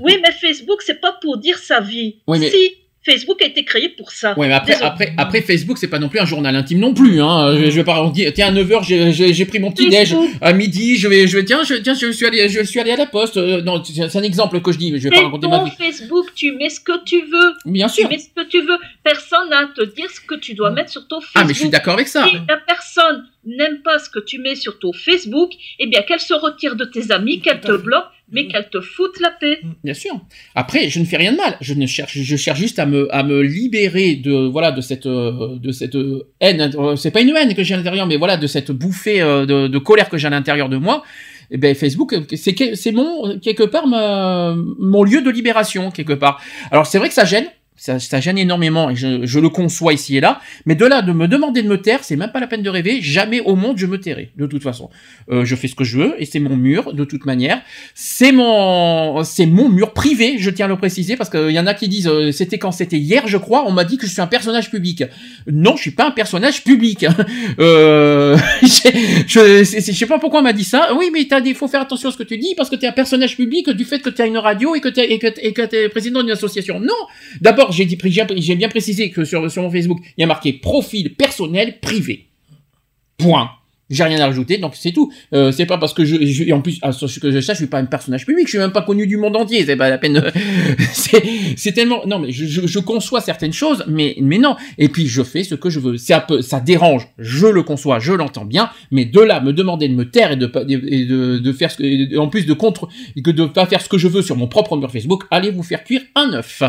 Oui, 0.00 0.18
mais 0.22 0.32
Facebook, 0.32 0.82
c'est 0.82 1.00
pas 1.00 1.12
pour 1.20 1.38
dire 1.38 1.58
sa 1.58 1.80
vie. 1.80 2.16
Oui, 2.26 2.38
mais... 2.38 2.50
Si 2.50 2.76
Facebook 3.04 3.42
a 3.42 3.46
été 3.46 3.64
créé 3.64 3.88
pour 3.88 4.12
ça. 4.12 4.34
Oui, 4.36 4.46
mais 4.46 4.54
après, 4.54 4.74
après, 4.80 5.12
après, 5.16 5.42
Facebook, 5.42 5.78
c'est 5.78 5.88
pas 5.88 5.98
non 5.98 6.08
plus 6.08 6.20
un 6.20 6.24
journal 6.24 6.54
intime 6.54 6.78
non 6.78 6.94
plus. 6.94 7.20
Hein. 7.20 7.56
Je, 7.56 7.70
je 7.70 7.76
vais 7.76 7.84
pas 7.84 8.08
dire, 8.10 8.32
tiens, 8.32 8.48
à 8.48 8.52
9h, 8.52 9.32
j'ai 9.32 9.44
pris 9.44 9.58
mon 9.58 9.72
petit 9.72 9.88
déj. 9.88 10.14
À 10.40 10.52
midi, 10.52 10.96
je 10.96 11.08
vais, 11.08 11.26
je 11.26 11.38
vais, 11.38 11.44
tiens, 11.44 11.64
je, 11.64 11.74
tiens, 11.74 11.94
je 11.94 12.12
suis 12.12 12.26
allé, 12.26 12.48
je 12.48 12.62
suis 12.62 12.78
allé 12.78 12.92
à 12.92 12.96
la 12.96 13.06
poste. 13.06 13.36
non, 13.36 13.82
c'est 13.84 14.16
un 14.16 14.22
exemple 14.22 14.60
que 14.60 14.70
je 14.72 14.78
dis. 14.78 14.92
Je 14.96 15.08
vais 15.08 15.16
pas 15.16 15.22
raconter 15.22 15.48
ma 15.48 15.64
vie. 15.64 15.70
Facebook, 15.76 16.26
tu 16.34 16.52
mets 16.52 16.68
ce 16.68 16.80
que 16.80 17.02
tu 17.04 17.20
veux. 17.20 17.54
Bien 17.64 17.88
sûr. 17.88 18.08
Tu 18.08 18.14
mets 18.14 18.20
ce 18.20 18.28
que 18.34 18.46
tu 18.46 18.60
veux. 18.60 18.78
Personne 19.02 19.48
n'a 19.50 19.58
à 19.58 19.66
te 19.66 19.82
dire 19.94 20.10
ce 20.10 20.20
que 20.20 20.34
tu 20.34 20.54
dois 20.54 20.70
mettre 20.70 20.90
sur 20.90 21.06
ton 21.08 21.20
Facebook. 21.20 21.42
Ah, 21.42 21.44
mais 21.44 21.54
je 21.54 21.58
suis 21.60 21.68
d'accord 21.68 21.94
avec 21.94 22.08
ça. 22.08 22.24
Si 22.26 22.34
la 22.48 22.56
personne 22.56 23.26
n'aime 23.44 23.80
pas 23.82 23.98
ce 23.98 24.08
que 24.08 24.20
tu 24.20 24.38
mets 24.38 24.54
sur 24.54 24.78
ton 24.78 24.92
Facebook, 24.92 25.52
eh 25.78 25.86
bien, 25.86 26.02
qu'elle 26.02 26.20
se 26.20 26.34
retire 26.34 26.76
de 26.76 26.84
tes 26.84 27.10
amis, 27.10 27.40
qu'elle 27.40 27.60
te 27.60 27.72
bloque 27.72 28.06
mais 28.32 28.48
qu'elle 28.48 28.68
te 28.68 28.80
foute 28.80 29.20
la 29.20 29.30
paix. 29.30 29.58
Mm. 29.62 29.72
Bien 29.84 29.94
sûr. 29.94 30.20
Après, 30.54 30.88
je 30.88 30.98
ne 30.98 31.04
fais 31.04 31.18
rien 31.18 31.32
de 31.32 31.36
mal. 31.36 31.56
Je 31.60 31.74
ne 31.74 31.86
cherche, 31.86 32.18
je 32.18 32.36
cherche 32.36 32.58
juste 32.58 32.78
à 32.78 32.86
me, 32.86 33.14
à 33.14 33.22
me 33.22 33.42
libérer 33.42 34.16
de, 34.16 34.48
voilà, 34.48 34.72
de 34.72 34.80
cette, 34.80 35.06
euh, 35.06 35.56
de 35.56 35.70
cette 35.70 35.94
euh, 35.94 36.26
haine. 36.40 36.72
Euh, 36.74 36.96
c'est 36.96 37.10
pas 37.10 37.20
une 37.20 37.36
haine 37.36 37.54
que 37.54 37.62
j'ai 37.62 37.74
à 37.74 37.76
l'intérieur, 37.76 38.06
mais 38.06 38.16
voilà, 38.16 38.36
de 38.36 38.46
cette 38.46 38.72
bouffée 38.72 39.20
de, 39.20 39.78
colère 39.78 40.08
que 40.08 40.16
j'ai 40.16 40.26
à 40.26 40.30
l'intérieur 40.30 40.68
de 40.68 40.76
moi. 40.76 41.02
Et 41.50 41.56
eh 41.56 41.58
ben 41.58 41.74
Facebook, 41.74 42.14
c'est, 42.34 42.76
c'est 42.76 42.92
mon 42.92 43.38
quelque 43.38 43.64
part 43.64 43.86
mon 43.86 45.02
lieu 45.02 45.20
de 45.20 45.28
libération 45.28 45.90
quelque 45.90 46.14
part. 46.14 46.40
Alors 46.70 46.86
c'est 46.86 46.96
vrai 46.96 47.08
que 47.08 47.14
ça 47.14 47.26
gêne 47.26 47.44
ça, 47.82 47.98
ça, 47.98 48.20
gêne 48.20 48.38
énormément 48.38 48.90
et 48.90 48.94
je, 48.94 49.26
je, 49.26 49.40
le 49.40 49.48
conçois 49.48 49.92
ici 49.92 50.16
et 50.16 50.20
là. 50.20 50.40
Mais 50.66 50.76
de 50.76 50.86
là 50.86 51.02
de 51.02 51.12
me 51.12 51.26
demander 51.26 51.64
de 51.64 51.68
me 51.68 51.78
taire, 51.78 52.04
c'est 52.04 52.14
même 52.14 52.30
pas 52.30 52.38
la 52.38 52.46
peine 52.46 52.62
de 52.62 52.70
rêver. 52.70 53.00
Jamais 53.02 53.40
au 53.40 53.56
monde 53.56 53.76
je 53.76 53.86
me 53.86 53.98
tairai. 53.98 54.30
De 54.36 54.46
toute 54.46 54.62
façon, 54.62 54.88
euh, 55.32 55.44
je 55.44 55.56
fais 55.56 55.66
ce 55.66 55.74
que 55.74 55.82
je 55.82 55.98
veux 55.98 56.14
et 56.22 56.24
c'est 56.24 56.38
mon 56.38 56.56
mur 56.56 56.92
de 56.92 57.04
toute 57.04 57.26
manière. 57.26 57.60
C'est 57.96 58.30
mon, 58.30 59.24
c'est 59.24 59.46
mon 59.46 59.68
mur 59.68 59.94
privé. 59.94 60.36
Je 60.38 60.48
tiens 60.50 60.66
à 60.66 60.68
le 60.68 60.76
préciser 60.76 61.16
parce 61.16 61.28
qu'il 61.28 61.50
y 61.50 61.58
en 61.58 61.66
a 61.66 61.74
qui 61.74 61.88
disent 61.88 62.06
euh, 62.06 62.30
c'était 62.30 62.56
quand 62.56 62.70
c'était 62.70 62.98
hier, 62.98 63.26
je 63.26 63.36
crois. 63.36 63.64
On 63.66 63.72
m'a 63.72 63.82
dit 63.82 63.96
que 63.96 64.06
je 64.06 64.12
suis 64.12 64.22
un 64.22 64.28
personnage 64.28 64.70
public. 64.70 65.02
Non, 65.50 65.74
je 65.74 65.82
suis 65.82 65.90
pas 65.90 66.06
un 66.06 66.12
personnage 66.12 66.62
public. 66.62 67.04
euh, 67.58 68.36
je, 68.62 69.64
je, 69.66 69.92
sais 69.92 70.06
pas 70.06 70.20
pourquoi 70.20 70.38
on 70.38 70.44
m'a 70.44 70.52
dit 70.52 70.62
ça. 70.62 70.90
Oui, 70.96 71.10
mais 71.12 71.24
t'as 71.24 71.40
des, 71.40 71.52
faut 71.52 71.66
faire 71.66 71.82
attention 71.82 72.10
à 72.10 72.12
ce 72.12 72.16
que 72.16 72.22
tu 72.22 72.38
dis 72.38 72.54
parce 72.56 72.70
que 72.70 72.76
t'es 72.76 72.86
un 72.86 72.92
personnage 72.92 73.36
public 73.36 73.70
du 73.70 73.84
fait 73.84 73.98
que 73.98 74.10
tu 74.10 74.22
as 74.22 74.26
une 74.26 74.38
radio 74.38 74.76
et 74.76 74.80
que 74.80 74.88
tu 74.88 75.00
et 75.00 75.14
et 75.14 75.52
que 75.52 75.62
t'es 75.62 75.88
président 75.88 76.22
d'une 76.22 76.30
association. 76.30 76.78
Non, 76.78 76.94
d'abord 77.40 77.71
j'ai 77.72 78.54
bien 78.56 78.68
précisé 78.68 79.10
que 79.10 79.24
sur 79.24 79.42
mon 79.42 79.70
Facebook, 79.70 80.00
il 80.16 80.20
y 80.20 80.24
a 80.24 80.26
marqué 80.26 80.52
profil 80.52 81.14
personnel 81.14 81.80
privé. 81.80 82.28
Point. 83.18 83.50
J'ai 83.92 84.04
rien 84.04 84.18
à 84.20 84.26
rajouter, 84.26 84.56
donc 84.56 84.72
c'est 84.74 84.92
tout. 84.92 85.12
Euh, 85.34 85.52
c'est 85.52 85.66
pas 85.66 85.76
parce 85.76 85.92
que 85.92 86.04
je, 86.04 86.16
je 86.24 86.50
en 86.52 86.62
plus, 86.62 86.80
ce 86.90 87.20
que 87.20 87.30
je 87.30 87.40
sache, 87.40 87.58
je 87.58 87.62
suis 87.62 87.70
pas 87.70 87.78
un 87.78 87.84
personnage 87.84 88.24
public, 88.24 88.46
je 88.46 88.52
suis 88.52 88.58
même 88.58 88.72
pas 88.72 88.80
connu 88.80 89.06
du 89.06 89.18
monde 89.18 89.36
entier. 89.36 89.64
C'est 89.66 89.76
pas 89.76 89.90
la 89.90 89.98
peine. 89.98 90.24
c'est 91.56 91.72
tellement. 91.72 92.06
Non, 92.06 92.18
mais 92.18 92.32
je, 92.32 92.46
je, 92.46 92.66
je, 92.66 92.78
conçois 92.78 93.20
certaines 93.20 93.52
choses, 93.52 93.84
mais 93.86 94.16
mais 94.20 94.38
non. 94.38 94.56
Et 94.78 94.88
puis 94.88 95.06
je 95.06 95.22
fais 95.22 95.44
ce 95.44 95.54
que 95.54 95.68
je 95.68 95.78
veux. 95.78 95.98
C'est 95.98 96.14
un 96.14 96.20
peu, 96.20 96.40
ça 96.40 96.60
dérange. 96.60 97.08
Je 97.18 97.46
le 97.46 97.62
conçois, 97.62 97.98
je 97.98 98.12
l'entends 98.12 98.46
bien, 98.46 98.70
mais 98.90 99.04
de 99.04 99.20
là 99.20 99.40
me 99.40 99.52
demander 99.52 99.88
de 99.88 99.94
me 99.94 100.10
taire 100.10 100.32
et 100.32 100.36
de 100.36 100.50
et 100.68 101.04
de, 101.04 101.38
de 101.38 101.52
faire 101.52 101.70
ce 101.70 101.76
que, 101.76 102.18
en 102.18 102.28
plus 102.28 102.46
de 102.46 102.54
contre, 102.54 102.88
que 103.22 103.30
de 103.30 103.44
pas 103.44 103.66
faire 103.66 103.82
ce 103.82 103.90
que 103.90 103.98
je 103.98 104.08
veux 104.08 104.22
sur 104.22 104.36
mon 104.36 104.46
propre 104.46 104.76
mur 104.76 104.90
Facebook, 104.90 105.24
allez 105.30 105.50
vous 105.50 105.62
faire 105.62 105.84
cuire 105.84 106.02
un 106.14 106.32
œuf. 106.32 106.62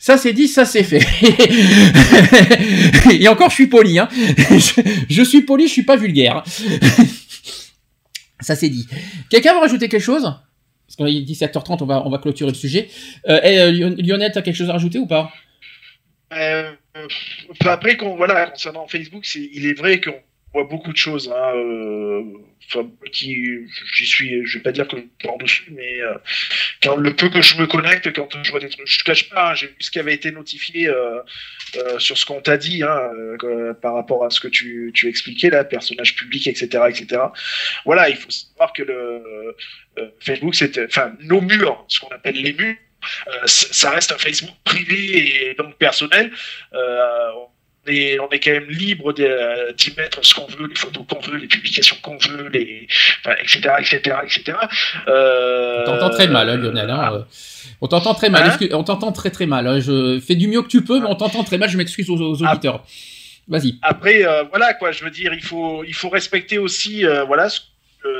Ça 0.00 0.18
c'est 0.18 0.32
dit, 0.32 0.48
ça 0.48 0.64
c'est 0.64 0.82
fait. 0.82 1.06
et 3.20 3.28
encore, 3.28 3.50
je 3.50 3.54
suis 3.54 3.66
poli. 3.68 3.98
Hein. 3.98 4.08
je 5.08 5.22
suis 5.22 5.42
poli, 5.42 5.66
je 5.68 5.72
suis 5.72 5.82
pas 5.84 5.96
vulgaire. 5.96 6.42
Ça 8.40 8.56
c'est 8.56 8.68
dit. 8.68 8.86
Quelqu'un 9.30 9.54
veut 9.54 9.60
rajouter 9.60 9.88
quelque 9.88 10.02
chose? 10.02 10.22
Parce 10.86 10.96
qu'il 10.96 11.16
est 11.16 11.24
17h30, 11.24 11.78
on 11.82 11.86
va, 11.86 12.06
on 12.06 12.10
va 12.10 12.18
clôturer 12.18 12.50
le 12.50 12.56
sujet. 12.56 12.88
Euh, 13.28 13.40
et, 13.42 13.58
euh, 13.58 13.94
Lionel, 13.98 14.32
quelque 14.32 14.52
chose 14.52 14.68
à 14.68 14.72
rajouter 14.72 14.98
ou 14.98 15.06
pas? 15.06 15.32
Euh, 16.32 16.72
Après, 17.64 17.96
voilà, 18.16 18.46
concernant 18.50 18.86
Facebook, 18.86 19.26
il 19.34 19.66
est 19.66 19.74
vrai 19.74 20.00
qu'on 20.00 20.14
voit 20.54 20.64
beaucoup 20.64 20.92
de 20.92 20.96
choses. 20.96 21.32
Hein, 21.34 21.52
euh, 21.56 22.22
qui, 23.12 23.46
j'y 23.92 24.06
suis, 24.06 24.46
je 24.46 24.58
vais 24.58 24.62
pas 24.62 24.72
dire 24.72 24.88
que 24.88 24.96
je 24.96 25.28
en 25.28 25.36
dessus, 25.36 25.66
mais 25.70 26.00
euh, 26.00 26.14
quand 26.82 26.96
le 26.96 27.14
peu 27.14 27.28
que 27.28 27.42
je 27.42 27.58
me 27.58 27.66
connecte, 27.66 28.10
quand 28.14 28.28
je 28.42 28.50
vois 28.50 28.60
des 28.60 28.70
trucs, 28.70 28.86
je 28.86 28.98
te 28.98 29.04
cache 29.04 29.28
pas, 29.28 29.50
hein, 29.50 29.54
j'ai 29.54 29.66
vu 29.66 29.76
ce 29.80 29.90
qui 29.90 29.98
avait 29.98 30.14
été 30.14 30.32
notifié 30.32 30.88
euh, 30.88 31.20
sur 31.98 32.16
ce 32.16 32.24
qu'on 32.24 32.40
t'a 32.40 32.56
dit 32.56 32.82
hein, 32.82 32.98
par 33.82 33.94
rapport 33.94 34.24
à 34.24 34.30
ce 34.30 34.40
que 34.40 34.48
tu, 34.48 34.92
tu 34.94 35.08
expliquais 35.08 35.50
là, 35.50 35.62
personnage 35.62 36.16
public, 36.16 36.46
etc., 36.46 36.66
etc. 36.88 37.22
Voilà, 37.84 38.08
il 38.08 38.16
faut 38.16 38.30
savoir 38.30 38.72
que 38.72 38.82
le 38.82 39.54
Facebook, 40.20 40.54
c'était, 40.54 40.86
enfin, 40.86 41.12
nos 41.20 41.42
murs, 41.42 41.84
ce 41.88 42.00
qu'on 42.00 42.14
appelle 42.14 42.36
les 42.36 42.54
murs. 42.54 42.76
ça 43.44 43.90
reste 43.90 44.12
un 44.12 44.18
Facebook 44.18 44.54
privé 44.64 45.50
et 45.50 45.54
donc 45.54 45.76
personnel. 45.76 46.32
On 47.86 48.28
est 48.30 48.40
quand 48.40 48.50
même 48.50 48.68
libre 48.68 49.12
d'y 49.12 49.94
mettre 49.96 50.24
ce 50.24 50.34
qu'on 50.34 50.46
veut, 50.46 50.66
les 50.66 50.74
photos 50.74 51.04
qu'on 51.08 51.20
veut, 51.20 51.36
les 51.36 51.46
publications 51.46 51.96
qu'on 52.02 52.16
veut, 52.16 52.48
les, 52.48 52.86
enfin, 53.20 53.36
etc., 53.40 53.74
etc., 53.78 54.16
etc. 54.24 54.58
Euh... 55.08 55.82
On 55.82 55.84
t'entend 55.84 56.10
très 56.10 56.28
mal, 56.28 56.48
hein, 56.48 56.56
Lionel. 56.56 56.90
Hein. 56.90 57.00
Ah. 57.00 57.26
On 57.80 57.86
t'entend 57.88 58.14
très 58.14 58.30
mal. 58.30 58.48
Hein 58.48 58.68
on 58.72 58.84
t'entend 58.84 59.12
très 59.12 59.30
très 59.30 59.46
mal. 59.46 59.80
Je 59.80 60.20
fais 60.20 60.36
du 60.36 60.48
mieux 60.48 60.62
que 60.62 60.68
tu 60.68 60.82
peux, 60.82 61.00
mais 61.00 61.06
on 61.06 61.16
t'entend 61.16 61.44
très 61.44 61.58
mal. 61.58 61.68
Je 61.68 61.76
m'excuse 61.76 62.08
aux, 62.08 62.16
auditeurs. 62.42 62.84
Vas-y. 63.46 63.74
Après, 63.82 64.24
euh, 64.24 64.44
voilà 64.44 64.72
quoi. 64.74 64.90
Je 64.92 65.04
veux 65.04 65.10
dire, 65.10 65.34
il 65.34 65.42
faut, 65.42 65.84
il 65.84 65.94
faut 65.94 66.08
respecter 66.08 66.56
aussi, 66.56 67.04
euh, 67.04 67.24
voilà, 67.24 67.50
ce 67.50 67.60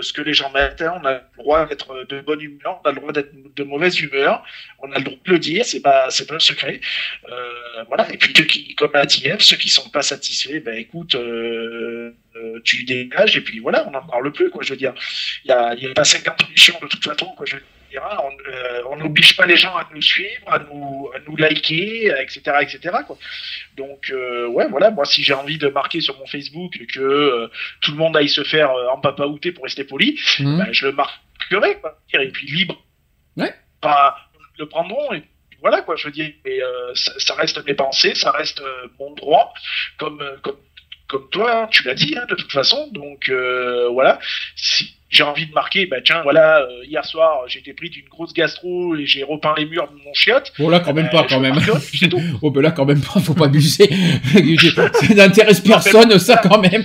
ce 0.00 0.12
que 0.12 0.22
les 0.22 0.34
gens 0.34 0.50
mettent. 0.50 0.82
On 0.82 1.04
a 1.04 1.12
le 1.14 1.20
droit 1.38 1.66
d'être 1.66 2.04
de 2.08 2.20
bonne 2.20 2.40
humeur, 2.40 2.80
on 2.84 2.88
a 2.88 2.92
le 2.92 3.00
droit 3.00 3.12
d'être 3.12 3.32
de 3.54 3.64
mauvaise 3.64 3.98
humeur, 4.00 4.44
on 4.80 4.90
a 4.92 4.98
le 4.98 5.04
droit 5.04 5.18
de 5.24 5.32
le 5.32 5.38
dire, 5.38 5.64
c'est 5.64 5.80
pas, 5.80 6.10
c'est 6.10 6.26
pas 6.26 6.36
un 6.36 6.40
secret. 6.40 6.80
Euh, 7.28 7.84
voilà. 7.88 8.12
Et 8.12 8.16
puis, 8.16 8.32
qui, 8.32 8.74
comme 8.74 8.94
a 8.94 9.06
dit 9.06 9.24
ceux 9.38 9.56
qui 9.56 9.68
sont 9.68 9.88
pas 9.90 10.02
satisfaits, 10.02 10.60
ben 10.60 10.74
écoute, 10.74 11.14
euh, 11.14 12.14
euh, 12.36 12.60
tu 12.64 12.84
dégages 12.84 13.36
et 13.36 13.40
puis 13.40 13.60
voilà, 13.60 13.86
on 13.86 13.90
n'en 13.90 14.06
parle 14.06 14.32
plus, 14.32 14.50
quoi. 14.50 14.62
Je 14.62 14.70
veux 14.70 14.78
dire, 14.78 14.94
il 15.44 15.48
y 15.48 15.52
a, 15.52 15.74
y 15.74 15.86
a 15.86 15.94
pas 15.94 16.04
50 16.04 16.42
solutions 16.42 16.78
de 16.82 16.88
toute 16.88 17.04
façon, 17.04 17.26
quoi. 17.36 17.46
Je 17.46 17.56
euh, 17.96 18.82
on 18.90 18.96
n'oblige 18.96 19.36
pas 19.36 19.46
les 19.46 19.56
gens 19.56 19.74
à 19.76 19.88
nous 19.94 20.02
suivre, 20.02 20.42
à 20.46 20.58
nous, 20.58 21.10
à 21.14 21.18
nous 21.28 21.36
liker, 21.36 22.06
etc., 22.20 22.40
etc. 22.60 22.96
Quoi. 23.06 23.16
Donc 23.76 24.10
euh, 24.10 24.46
ouais, 24.48 24.66
voilà, 24.68 24.90
moi 24.90 25.04
si 25.04 25.22
j'ai 25.22 25.34
envie 25.34 25.58
de 25.58 25.68
marquer 25.68 26.00
sur 26.00 26.18
mon 26.18 26.26
Facebook 26.26 26.72
que 26.92 27.00
euh, 27.00 27.50
tout 27.80 27.92
le 27.92 27.96
monde 27.96 28.16
aille 28.16 28.28
se 28.28 28.44
faire 28.44 28.70
en 28.92 29.00
papaouté 29.00 29.52
pour 29.52 29.64
rester 29.64 29.84
poli, 29.84 30.18
mmh. 30.38 30.58
ben, 30.58 30.72
je 30.72 30.86
le 30.86 30.92
marquerai, 30.92 31.78
quoi. 31.80 31.98
Et 32.12 32.28
puis 32.28 32.46
libre. 32.46 32.82
Ouais. 33.36 33.54
Le 34.58 34.66
prendront 34.66 35.12
et 35.12 35.24
voilà 35.60 35.82
quoi. 35.82 35.96
Je 35.96 36.06
veux 36.06 36.12
dire, 36.12 36.30
mais 36.44 36.58
ça, 36.94 37.12
ça, 37.18 37.34
reste 37.34 37.64
mes 37.66 37.74
pensées, 37.74 38.14
ça 38.14 38.30
reste 38.30 38.62
mon 38.98 39.12
droit, 39.14 39.52
comme 39.98 40.22
comme 40.42 40.56
comme 41.06 41.28
toi, 41.30 41.62
hein, 41.62 41.68
tu 41.70 41.82
l'as 41.84 41.94
dit 41.94 42.16
hein, 42.16 42.24
de 42.28 42.34
toute 42.34 42.52
façon. 42.52 42.88
Donc 42.92 43.30
voilà, 43.30 44.18
si 44.56 44.93
j'ai 45.14 45.22
envie 45.22 45.46
de 45.46 45.52
marquer, 45.52 45.86
bah 45.86 45.98
tiens, 46.04 46.22
voilà, 46.22 46.62
euh, 46.62 46.84
hier 46.84 47.04
soir, 47.04 47.44
j'étais 47.46 47.72
pris 47.72 47.88
d'une 47.88 48.08
grosse 48.08 48.34
gastro 48.34 48.96
et 48.96 49.06
j'ai 49.06 49.22
repeint 49.22 49.54
les 49.56 49.64
murs 49.64 49.88
de 49.88 49.96
mon 50.04 50.12
chiotte. 50.12 50.52
Bon 50.58 50.68
là, 50.68 50.80
quand 50.80 50.92
même 50.92 51.08
pas, 51.08 51.22
euh, 51.22 51.26
quand 51.28 51.40
même. 51.40 51.54
oh 52.42 52.50
ben 52.50 52.60
là, 52.60 52.72
quand 52.72 52.84
même 52.84 53.00
pas, 53.00 53.20
faut 53.20 53.34
pas 53.34 53.46
abuser. 53.46 53.88
ça 54.74 55.14
n'intéresse 55.14 55.60
personne, 55.60 56.18
ça 56.18 56.38
quand 56.38 56.58
même. 56.58 56.82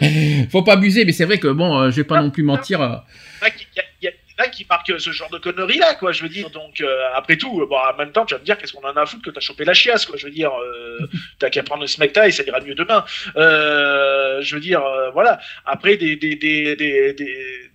Faut 0.52 0.62
pas 0.62 0.74
abuser, 0.74 1.06
mais 1.06 1.12
c'est 1.12 1.26
vrai 1.26 1.40
que 1.40 1.48
bon, 1.48 1.80
euh, 1.80 1.90
je 1.90 1.96
vais 1.96 2.04
pas 2.04 2.22
non 2.22 2.30
plus 2.30 2.44
mentir. 2.44 3.04
Il 3.42 4.08
y, 4.08 4.08
en 4.08 4.44
a 4.44 4.48
qui 4.48 4.66
marque 4.70 4.94
ce 5.00 5.10
genre 5.10 5.30
de 5.32 5.40
conneries 5.40 5.80
là, 5.80 5.96
quoi. 5.96 6.12
Je 6.12 6.22
veux 6.22 6.30
dire, 6.30 6.52
donc 6.52 6.84
après 7.16 7.36
tout, 7.36 7.66
bon, 7.68 7.78
en 7.78 7.98
même 7.98 8.12
temps, 8.12 8.26
tu 8.26 8.36
vas 8.36 8.40
me 8.40 8.46
dire 8.46 8.58
qu'est-ce 8.58 8.74
qu'on 8.74 8.88
en 8.88 8.96
a 8.96 9.02
à 9.02 9.06
foutre 9.08 9.24
que 9.24 9.32
t'as 9.32 9.42
chopé 9.42 9.66
la 9.66 9.74
chiasse, 9.74 10.06
quoi. 10.06 10.18
Je 10.18 10.28
veux 10.28 10.32
dire, 10.32 10.52
t'as 11.40 11.50
qu'à 11.50 11.64
prendre 11.64 11.82
le 11.82 11.88
smecta 11.88 12.28
et 12.28 12.32
ça 12.32 12.44
ira 12.44 12.60
mieux 12.62 12.76
demain. 12.76 13.04
je 13.36 14.54
veux 14.54 14.62
dire, 14.62 14.84
voilà. 15.14 15.40
Après 15.66 15.98
des 15.98 16.16
des 16.16 16.36
des 16.36 16.76
des, 16.76 17.14
des 17.14 17.69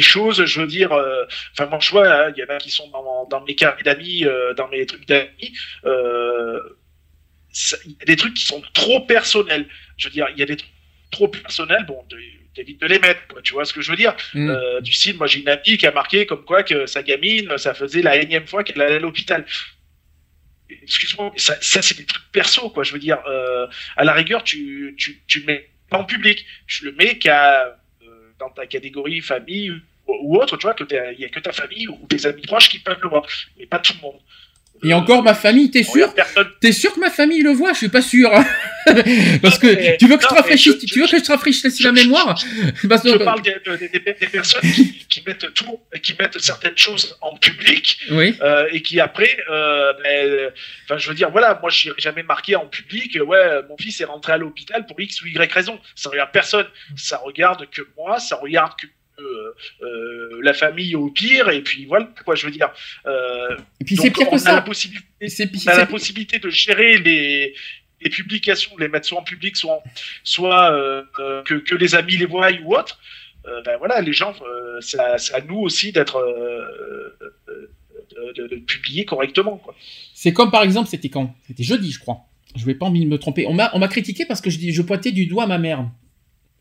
choses, 0.00 0.44
je 0.44 0.60
veux 0.60 0.66
dire, 0.66 0.92
enfin 1.52 1.66
mon 1.66 1.80
choix, 1.80 2.30
il 2.34 2.40
y 2.40 2.44
en 2.44 2.54
a 2.54 2.58
qui 2.58 2.70
sont 2.70 2.88
dans, 2.88 3.26
dans 3.26 3.40
mes 3.44 3.54
carrés 3.54 3.82
d'amis, 3.82 4.24
dans 4.56 4.68
mes 4.68 4.86
trucs 4.86 5.06
d'amis, 5.06 5.52
euh, 5.84 6.60
il 7.84 7.92
y 7.92 8.02
a 8.02 8.04
des 8.06 8.16
trucs 8.16 8.34
qui 8.34 8.44
sont 8.44 8.62
trop 8.72 9.00
personnels. 9.00 9.66
Je 9.96 10.08
veux 10.08 10.12
dire, 10.12 10.28
il 10.32 10.38
y 10.38 10.42
a 10.42 10.46
des 10.46 10.56
trucs 10.56 10.72
trop 11.10 11.28
personnels, 11.28 11.84
bon, 11.86 12.04
t'évites 12.54 12.80
de 12.80 12.86
les 12.86 12.98
mettre, 12.98 13.20
tu 13.42 13.52
vois 13.52 13.64
ce 13.64 13.72
que 13.72 13.80
je 13.80 13.90
veux 13.90 13.96
dire 13.96 14.16
mm. 14.34 14.50
euh, 14.50 14.80
Du 14.80 14.92
style, 14.92 15.16
moi 15.16 15.26
j'ai 15.26 15.40
une 15.40 15.48
amie 15.48 15.76
qui 15.78 15.86
a 15.86 15.92
marqué 15.92 16.26
comme 16.26 16.44
quoi 16.44 16.62
que 16.62 16.86
sa 16.86 17.02
gamine, 17.02 17.56
ça 17.58 17.74
faisait 17.74 18.02
la 18.02 18.16
énième 18.16 18.46
fois 18.46 18.64
qu'elle 18.64 18.80
allait 18.80 18.96
à 18.96 19.00
l'hôpital. 19.00 19.44
Excuse-moi, 20.68 21.32
ça, 21.36 21.56
ça 21.60 21.82
c'est 21.82 21.96
des 21.96 22.06
trucs 22.06 22.30
perso, 22.32 22.70
quoi. 22.70 22.82
Je 22.82 22.92
veux 22.92 22.98
dire, 22.98 23.18
euh, 23.28 23.66
à 23.96 24.04
la 24.04 24.12
rigueur, 24.12 24.42
tu, 24.42 24.94
tu, 24.98 25.22
tu 25.26 25.40
le 25.40 25.46
mets 25.46 25.70
pas 25.88 25.98
en 25.98 26.04
public, 26.04 26.44
je 26.66 26.86
le 26.86 26.92
mets 26.92 27.18
qu'à 27.18 27.66
euh, 27.66 27.70
dans 28.44 28.54
ta 28.54 28.66
catégorie 28.66 29.20
famille 29.20 29.72
ou, 30.06 30.36
autre, 30.36 30.56
tu 30.56 30.66
vois, 30.66 30.74
que 30.74 30.84
il 31.12 31.20
y 31.20 31.24
a 31.24 31.28
que 31.28 31.40
ta 31.40 31.52
famille 31.52 31.88
ou 31.88 31.98
tes 32.08 32.26
amis 32.26 32.42
proches 32.42 32.68
qui 32.68 32.78
peuvent 32.78 32.98
le 33.02 33.08
voir, 33.08 33.26
mais 33.58 33.66
pas 33.66 33.78
tout 33.78 33.94
le 33.96 34.02
monde. 34.02 34.20
Et 34.82 34.92
encore 34.92 35.22
ma 35.22 35.34
famille, 35.34 35.70
t'es 35.70 35.82
sûr 35.82 36.12
T'es 36.60 36.72
sûr 36.72 36.92
que 36.92 37.00
ma 37.00 37.10
famille 37.10 37.42
le 37.42 37.52
voit? 37.52 37.72
Je 37.72 37.78
suis 37.78 37.88
pas 37.88 38.02
sûr. 38.02 38.30
Parce 39.42 39.58
que 39.58 39.96
tu 39.96 40.06
veux 40.06 40.16
que 40.16 40.22
je 40.22 40.28
te 40.28 40.34
rafraîchisse, 40.34 40.78
tu 40.78 41.00
veux 41.00 41.06
que 41.06 41.16
je 41.18 41.22
te 41.22 41.32
rafraîchisse 41.32 41.80
la 41.80 41.92
mémoire. 41.92 42.38
Je 42.82 43.16
parle 43.24 43.42
des, 43.42 44.28
personnes 44.28 44.62
qui, 45.08 45.22
mettent 45.26 45.52
tout, 45.54 45.80
qui 46.02 46.14
mettent 46.18 46.38
certaines 46.38 46.76
choses 46.76 47.16
en 47.20 47.36
public, 47.36 47.98
euh, 48.10 48.68
et 48.72 48.82
qui 48.82 49.00
après, 49.00 49.36
euh, 49.50 49.92
ben, 50.02 50.50
enfin, 50.84 50.98
je 50.98 51.08
veux 51.08 51.14
dire, 51.14 51.30
voilà, 51.30 51.58
moi, 51.60 51.70
je 51.70 51.90
jamais 51.98 52.22
marqué 52.22 52.56
en 52.56 52.66
public, 52.66 53.18
ouais, 53.26 53.62
mon 53.68 53.76
fils 53.76 54.00
est 54.00 54.04
rentré 54.04 54.32
à 54.32 54.38
l'hôpital 54.38 54.86
pour 54.86 55.00
X 55.00 55.22
ou 55.22 55.26
Y 55.26 55.52
raison. 55.52 55.78
Ça 55.94 56.10
regarde 56.10 56.30
personne. 56.32 56.66
Ça 56.96 57.18
regarde 57.18 57.68
que 57.70 57.82
moi, 57.96 58.18
ça 58.18 58.36
regarde 58.36 58.72
que 58.80 58.86
euh, 59.20 59.54
euh, 59.82 60.40
la 60.42 60.52
famille 60.52 60.96
au 60.96 61.08
pire, 61.08 61.48
et 61.48 61.62
puis 61.62 61.86
voilà 61.86 62.08
quoi 62.24 62.34
je 62.34 62.46
veux 62.46 62.52
dire. 62.52 62.70
Euh, 63.06 63.56
et 63.80 63.84
puis 63.84 63.96
c'est 63.96 64.10
pire 64.10 64.28
que 64.28 64.38
ça. 64.38 64.54
La 64.54 64.62
possibilité, 64.62 65.06
on 65.20 65.70
a 65.70 65.76
la 65.76 65.86
possibilité 65.86 66.38
de 66.40 66.50
gérer 66.50 66.98
les, 66.98 67.54
les 68.04 68.10
publications, 68.10 68.76
les 68.78 68.88
mettre 68.88 69.06
soit 69.06 69.18
en 69.18 69.24
public, 69.24 69.56
soit, 69.56 69.82
soit 70.22 70.70
que, 71.44 71.54
que, 71.54 71.74
les 71.74 71.94
amis 71.94 72.16
les 72.16 72.26
voient 72.26 72.50
ou 72.62 72.76
autre. 72.76 72.98
ben 73.64 73.76
voilà, 73.78 74.00
les 74.00 74.12
gens, 74.12 74.34
c'est 74.80 74.98
à, 74.98 75.40
nous 75.48 75.58
aussi 75.58 75.90
d'être 75.90 76.22
de, 78.36 78.56
publier 78.66 79.04
correctement. 79.04 79.60
C'est 80.14 80.32
comme 80.32 80.50
par 80.50 80.62
exemple, 80.62 80.88
c'était 80.88 81.08
quand? 81.08 81.34
C'était 81.46 81.64
jeudi, 81.64 81.90
je 81.90 81.98
crois. 81.98 82.26
Je 82.54 82.64
vais 82.64 82.74
pas 82.74 82.90
me 82.90 83.16
tromper. 83.16 83.46
On 83.46 83.54
m'a, 83.54 83.88
critiqué 83.88 84.24
parce 84.26 84.40
que 84.40 84.50
je 84.50 84.82
pointais 84.82 85.10
du 85.10 85.26
doigt 85.26 85.46
ma 85.46 85.58
mère. 85.58 85.84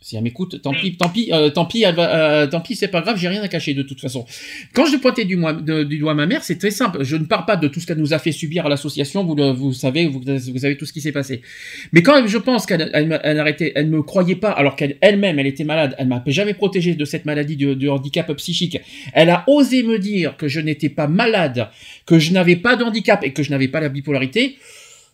Si 0.03 0.17
elle 0.17 0.23
m'écoute, 0.23 0.61
tant 0.61 0.73
pis, 0.73 0.97
tant 0.97 1.07
pis, 1.07 1.29
euh, 1.31 1.49
tant 1.49 1.63
pis, 1.63 1.85
euh, 1.85 2.45
tant 2.47 2.59
pis, 2.59 2.75
c'est 2.75 2.89
pas 2.89 2.99
grave, 2.99 3.17
j'ai 3.17 3.29
rien 3.29 3.41
à 3.41 3.47
cacher 3.47 3.73
de 3.73 3.83
toute 3.83 4.01
façon. 4.01 4.25
Quand 4.73 4.85
je 4.85 4.97
pointais 4.97 5.23
du, 5.23 5.37
du 5.85 5.97
doigt 5.97 6.13
ma 6.13 6.25
mère, 6.25 6.43
c'est 6.43 6.57
très 6.57 6.71
simple. 6.71 7.05
Je 7.05 7.15
ne 7.15 7.23
parle 7.23 7.45
pas 7.45 7.55
de 7.55 7.69
tout 7.69 7.79
ce 7.79 7.87
qu'elle 7.87 7.99
nous 7.99 8.13
a 8.13 8.19
fait 8.19 8.33
subir 8.33 8.65
à 8.65 8.69
l'association. 8.69 9.23
Vous, 9.23 9.33
vous 9.55 9.71
savez, 9.71 10.07
vous, 10.07 10.19
vous 10.19 10.57
savez 10.57 10.75
tout 10.75 10.85
ce 10.85 10.91
qui 10.91 10.99
s'est 10.99 11.13
passé. 11.13 11.41
Mais 11.93 12.03
quand 12.03 12.27
je 12.27 12.37
pense 12.37 12.65
qu'elle 12.65 12.91
elle, 12.93 13.17
elle, 13.23 13.71
elle 13.75 13.87
me 13.87 14.03
croyait 14.03 14.35
pas, 14.35 14.51
alors 14.51 14.75
qu'elle-même, 14.75 15.39
elle, 15.39 15.47
était 15.47 15.63
malade. 15.63 15.95
Elle 15.97 16.07
m'a 16.07 16.21
jamais 16.27 16.53
protégé 16.53 16.95
de 16.95 17.05
cette 17.05 17.23
maladie 17.23 17.55
de, 17.55 17.87
handicap 17.87 18.29
psychique. 18.33 18.81
Elle 19.13 19.29
a 19.29 19.45
osé 19.47 19.83
me 19.83 19.99
dire 19.99 20.35
que 20.35 20.49
je 20.49 20.59
n'étais 20.59 20.89
pas 20.89 21.07
malade, 21.07 21.69
que 22.05 22.19
je 22.19 22.33
n'avais 22.33 22.57
pas 22.57 22.75
de 22.75 22.83
handicap 22.83 23.23
et 23.23 23.31
que 23.31 23.41
je 23.41 23.51
n'avais 23.51 23.69
pas 23.69 23.79
la 23.79 23.87
bipolarité. 23.87 24.57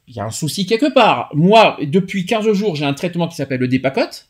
Il 0.08 0.16
y 0.16 0.20
a 0.20 0.26
un 0.26 0.32
souci 0.32 0.66
quelque 0.66 0.92
part. 0.92 1.30
Moi, 1.36 1.78
depuis 1.84 2.26
15 2.26 2.54
jours, 2.54 2.76
j'ai 2.76 2.86
un 2.86 2.96
traitement 2.96 3.28
qui 3.28 3.36
s'appelle 3.36 3.60
le 3.60 3.68
Dépacote 3.68 4.29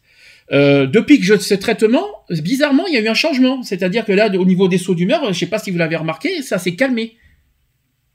euh, 0.51 0.87
depuis 0.87 1.19
que 1.19 1.25
je 1.25 1.37
ce 1.37 1.53
traitement, 1.53 2.05
bizarrement, 2.29 2.87
il 2.87 2.93
y 2.93 2.97
a 2.97 3.01
eu 3.01 3.07
un 3.07 3.13
changement. 3.13 3.61
C'est-à-dire 3.63 4.05
que 4.05 4.11
là, 4.11 4.29
au 4.35 4.45
niveau 4.45 4.67
des 4.67 4.77
sauts 4.77 4.95
d'humeur, 4.95 5.23
je 5.23 5.29
ne 5.29 5.33
sais 5.33 5.45
pas 5.45 5.59
si 5.59 5.71
vous 5.71 5.77
l'avez 5.77 5.95
remarqué, 5.95 6.41
ça 6.41 6.57
s'est 6.57 6.75
calmé. 6.75 7.17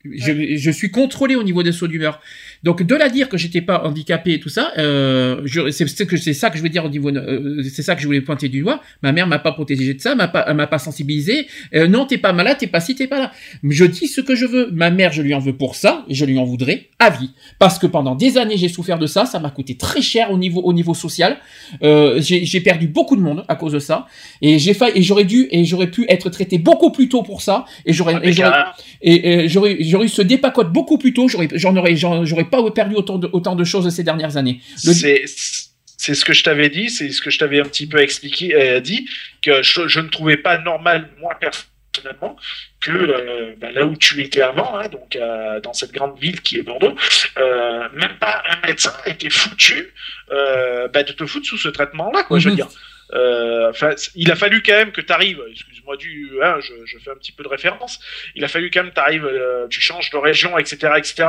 Je, 0.04 0.56
je, 0.56 0.70
suis 0.70 0.90
contrôlé 0.90 1.34
au 1.34 1.42
niveau 1.42 1.62
des 1.62 1.72
sauts 1.72 1.88
d'humeur. 1.88 2.20
Donc 2.64 2.82
de 2.82 2.94
la 2.94 3.10
dire 3.10 3.28
que 3.28 3.36
j'étais 3.36 3.60
pas 3.60 3.84
handicapé 3.84 4.32
et 4.32 4.40
tout 4.40 4.48
ça, 4.48 4.72
euh, 4.78 5.46
c'est 5.70 5.86
c'est 5.86 6.32
ça 6.32 6.48
que 6.48 6.56
je 6.56 6.62
veux 6.62 6.70
dire 6.70 6.86
au 6.86 6.88
niveau, 6.88 7.10
euh, 7.10 7.62
c'est 7.62 7.82
ça 7.82 7.94
que 7.94 8.00
je 8.00 8.06
voulais 8.06 8.22
pointer 8.22 8.48
du 8.48 8.62
doigt. 8.62 8.80
Ma 9.02 9.12
mère 9.12 9.26
m'a 9.26 9.38
pas 9.38 9.52
protégé 9.52 9.92
de 9.92 10.00
ça, 10.00 10.14
m'a 10.14 10.28
pas, 10.28 10.52
m'a 10.54 10.66
pas 10.66 10.78
sensibilisé. 10.78 11.46
Euh, 11.74 11.86
non, 11.86 12.06
t'es 12.06 12.16
pas 12.16 12.32
malade, 12.32 12.56
t'es 12.58 12.66
pas 12.66 12.80
si 12.80 12.94
t'es 12.94 13.06
pas 13.06 13.18
là. 13.18 13.32
Je 13.62 13.84
dis 13.84 14.08
ce 14.08 14.22
que 14.22 14.34
je 14.34 14.46
veux. 14.46 14.70
Ma 14.72 14.88
mère, 14.90 15.12
je 15.12 15.20
lui 15.20 15.34
en 15.34 15.40
veux 15.40 15.52
pour 15.52 15.74
ça, 15.74 16.06
et 16.08 16.14
je 16.14 16.24
lui 16.24 16.38
en 16.38 16.44
voudrais 16.44 16.88
à 16.98 17.10
vie, 17.10 17.32
parce 17.58 17.78
que 17.78 17.86
pendant 17.86 18.14
des 18.14 18.38
années 18.38 18.56
j'ai 18.56 18.70
souffert 18.70 18.98
de 18.98 19.06
ça, 19.06 19.26
ça 19.26 19.38
m'a 19.40 19.50
coûté 19.50 19.76
très 19.76 20.00
cher 20.00 20.30
au 20.30 20.38
niveau, 20.38 20.62
au 20.62 20.72
niveau 20.72 20.94
social. 20.94 21.36
Euh, 21.82 22.18
j'ai 22.20 22.60
perdu 22.60 22.88
beaucoup 22.88 23.16
de 23.16 23.20
monde 23.20 23.44
à 23.48 23.56
cause 23.56 23.72
de 23.72 23.78
ça, 23.78 24.06
et 24.40 24.58
j'ai 24.58 24.72
failli, 24.72 24.92
et 24.98 25.02
j'aurais 25.02 25.26
dû, 25.26 25.48
et 25.50 25.66
j'aurais 25.66 25.90
pu 25.90 26.06
être 26.08 26.30
traité 26.30 26.56
beaucoup 26.56 26.90
plus 26.90 27.10
tôt 27.10 27.22
pour 27.22 27.42
ça, 27.42 27.66
et 27.84 27.92
j'aurais, 27.92 28.20
et 28.22 28.32
j'aurais, 28.32 29.76
j'aurais 29.82 30.06
eu 30.06 30.08
ce 30.08 30.22
dépacote 30.22 30.72
beaucoup 30.72 30.96
plus 30.96 31.12
tôt, 31.12 31.28
j'aurais, 31.28 31.48
j'en 31.52 31.76
aurais, 31.76 31.94
j'aurais 31.94 32.48
pas 32.62 32.70
perdu 32.70 32.94
autant 32.94 33.18
de, 33.18 33.28
autant 33.32 33.56
de 33.56 33.64
choses 33.64 33.88
ces 33.88 34.04
dernières 34.04 34.36
années. 34.36 34.60
C'est 34.76 36.14
ce 36.14 36.24
que 36.24 36.34
je 36.34 36.44
t'avais 36.44 36.68
dit, 36.68 36.90
c'est 36.90 37.10
ce 37.10 37.22
que 37.22 37.30
je 37.30 37.38
t'avais 37.38 37.60
un 37.60 37.64
petit 37.64 37.86
peu 37.86 37.98
expliqué, 37.98 38.54
euh, 38.54 38.80
dit, 38.80 39.08
que 39.40 39.62
je, 39.62 40.00
ne 40.00 40.08
trouvais 40.08 40.36
pas 40.36 40.58
normal, 40.58 41.08
moi 41.18 41.34
personnellement, 41.40 42.36
que 42.80 42.90
euh, 42.90 43.54
bah, 43.58 43.70
là 43.70 43.86
où 43.86 43.96
tu 43.96 44.20
étais 44.22 44.42
avant, 44.42 44.76
hein, 44.76 44.88
donc 44.88 45.16
euh, 45.16 45.60
dans 45.60 45.72
cette 45.72 45.92
grande 45.92 46.18
ville 46.18 46.42
qui 46.42 46.58
est 46.58 46.62
Bordeaux, 46.62 46.94
même 47.36 48.18
pas 48.20 48.42
un 48.50 48.66
médecin 48.66 48.92
était 49.06 49.30
foutu 49.30 49.94
bah, 50.28 51.02
de 51.02 51.12
te 51.12 51.24
foutre 51.24 51.46
sous 51.46 51.58
ce 51.58 51.68
traitement-là, 51.68 52.24
quoi, 52.24 52.38
je 52.38 52.50
veux 52.50 52.54
mhm. 52.54 52.56
dire. 52.56 52.68
Euh, 53.14 53.72
il 54.16 54.30
a 54.32 54.36
fallu 54.36 54.62
quand 54.62 54.72
même 54.72 54.90
que 54.90 55.00
tu 55.00 55.12
arrives, 55.12 55.40
excuse-moi 55.50 55.96
du, 55.96 56.32
hein, 56.42 56.56
je, 56.60 56.72
je, 56.84 56.98
fais 56.98 57.12
un 57.12 57.14
petit 57.14 57.30
peu 57.30 57.44
de 57.44 57.48
référence, 57.48 58.00
il 58.34 58.44
a 58.44 58.48
fallu 58.48 58.70
quand 58.72 58.82
même 58.82 58.90
que 58.90 58.96
tu 58.96 59.00
arrives, 59.00 59.24
euh, 59.24 59.68
tu 59.68 59.80
changes 59.80 60.10
de 60.10 60.16
région, 60.16 60.58
etc., 60.58 60.94
etc., 60.96 61.28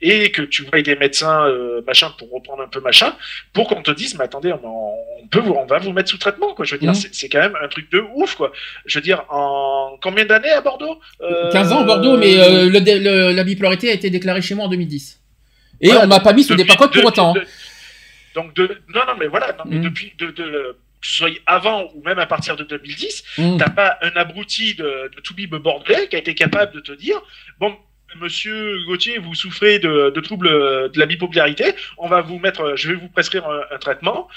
et 0.00 0.30
que 0.30 0.42
tu 0.42 0.62
vois 0.62 0.82
des 0.82 0.94
médecins, 0.94 1.46
euh, 1.46 1.80
machin, 1.86 2.12
pour 2.16 2.30
reprendre 2.30 2.62
un 2.62 2.68
peu 2.68 2.80
machin, 2.80 3.16
pour 3.52 3.66
qu'on 3.66 3.82
te 3.82 3.90
dise, 3.90 4.16
mais 4.16 4.24
attendez, 4.24 4.52
on, 4.52 5.26
peut, 5.28 5.40
on 5.40 5.66
va 5.66 5.78
vous 5.78 5.92
mettre 5.92 6.10
sous 6.10 6.18
traitement, 6.18 6.54
quoi. 6.54 6.64
Je 6.64 6.74
veux 6.74 6.80
dire, 6.80 6.92
mmh. 6.92 7.08
c'est 7.12 7.28
quand 7.28 7.40
même 7.40 7.56
un 7.60 7.68
truc 7.68 7.90
de 7.90 8.04
ouf, 8.14 8.36
quoi. 8.36 8.52
Je 8.84 8.98
veux 8.98 9.02
dire, 9.02 9.24
en 9.30 9.98
combien 10.00 10.26
d'années 10.26 10.50
à 10.50 10.60
Bordeaux 10.60 11.00
15 11.50 11.72
ans 11.72 11.80
à 11.80 11.84
Bordeaux, 11.84 12.18
mais 12.18 12.34
le, 12.36 13.32
la 13.32 13.44
bipolarité 13.44 13.90
a 13.90 13.94
été 13.94 14.10
déclarée 14.10 14.42
chez 14.42 14.54
moi 14.54 14.66
en 14.66 14.68
2010. 14.68 15.20
Et 15.80 15.92
on 15.92 16.06
m'a 16.06 16.20
pas 16.20 16.34
mis 16.34 16.44
sous 16.44 16.54
des 16.54 16.64
pacotes 16.64 16.92
pour 16.92 17.04
autant. 17.04 17.34
Hein. 17.34 17.42
donc 18.34 18.54
de, 18.54 18.78
non, 18.94 19.00
non, 19.06 19.14
mais 19.18 19.26
voilà, 19.28 19.56
non, 19.58 19.64
mais 19.66 19.76
mmh. 19.76 19.82
depuis 19.82 20.12
de, 20.18 20.76
soit 21.02 21.30
avant 21.46 21.90
ou 21.94 22.02
même 22.02 22.18
à 22.18 22.26
partir 22.26 22.56
de 22.56 22.64
2010, 22.64 23.24
mmh. 23.38 23.56
t'as 23.58 23.70
pas 23.70 23.98
un 24.02 24.10
abruti 24.16 24.74
de, 24.74 25.10
de 25.14 25.20
Toubib 25.20 25.54
bordelais 25.54 26.08
qui 26.08 26.16
a 26.16 26.18
été 26.18 26.34
capable 26.34 26.72
de 26.74 26.80
te 26.80 26.92
dire 26.92 27.20
bon. 27.58 27.76
Monsieur 28.20 28.82
Gauthier, 28.86 29.18
vous 29.18 29.34
souffrez 29.34 29.78
de, 29.78 30.10
de 30.14 30.20
troubles 30.20 30.48
de 30.48 30.98
la 30.98 31.06
bipolarité. 31.06 31.74
On 31.98 32.08
va 32.08 32.22
vous 32.22 32.38
mettre, 32.38 32.76
je 32.76 32.88
vais 32.88 32.94
vous 32.94 33.08
prescrire 33.08 33.46
un, 33.46 33.78
traitement. 33.78 34.28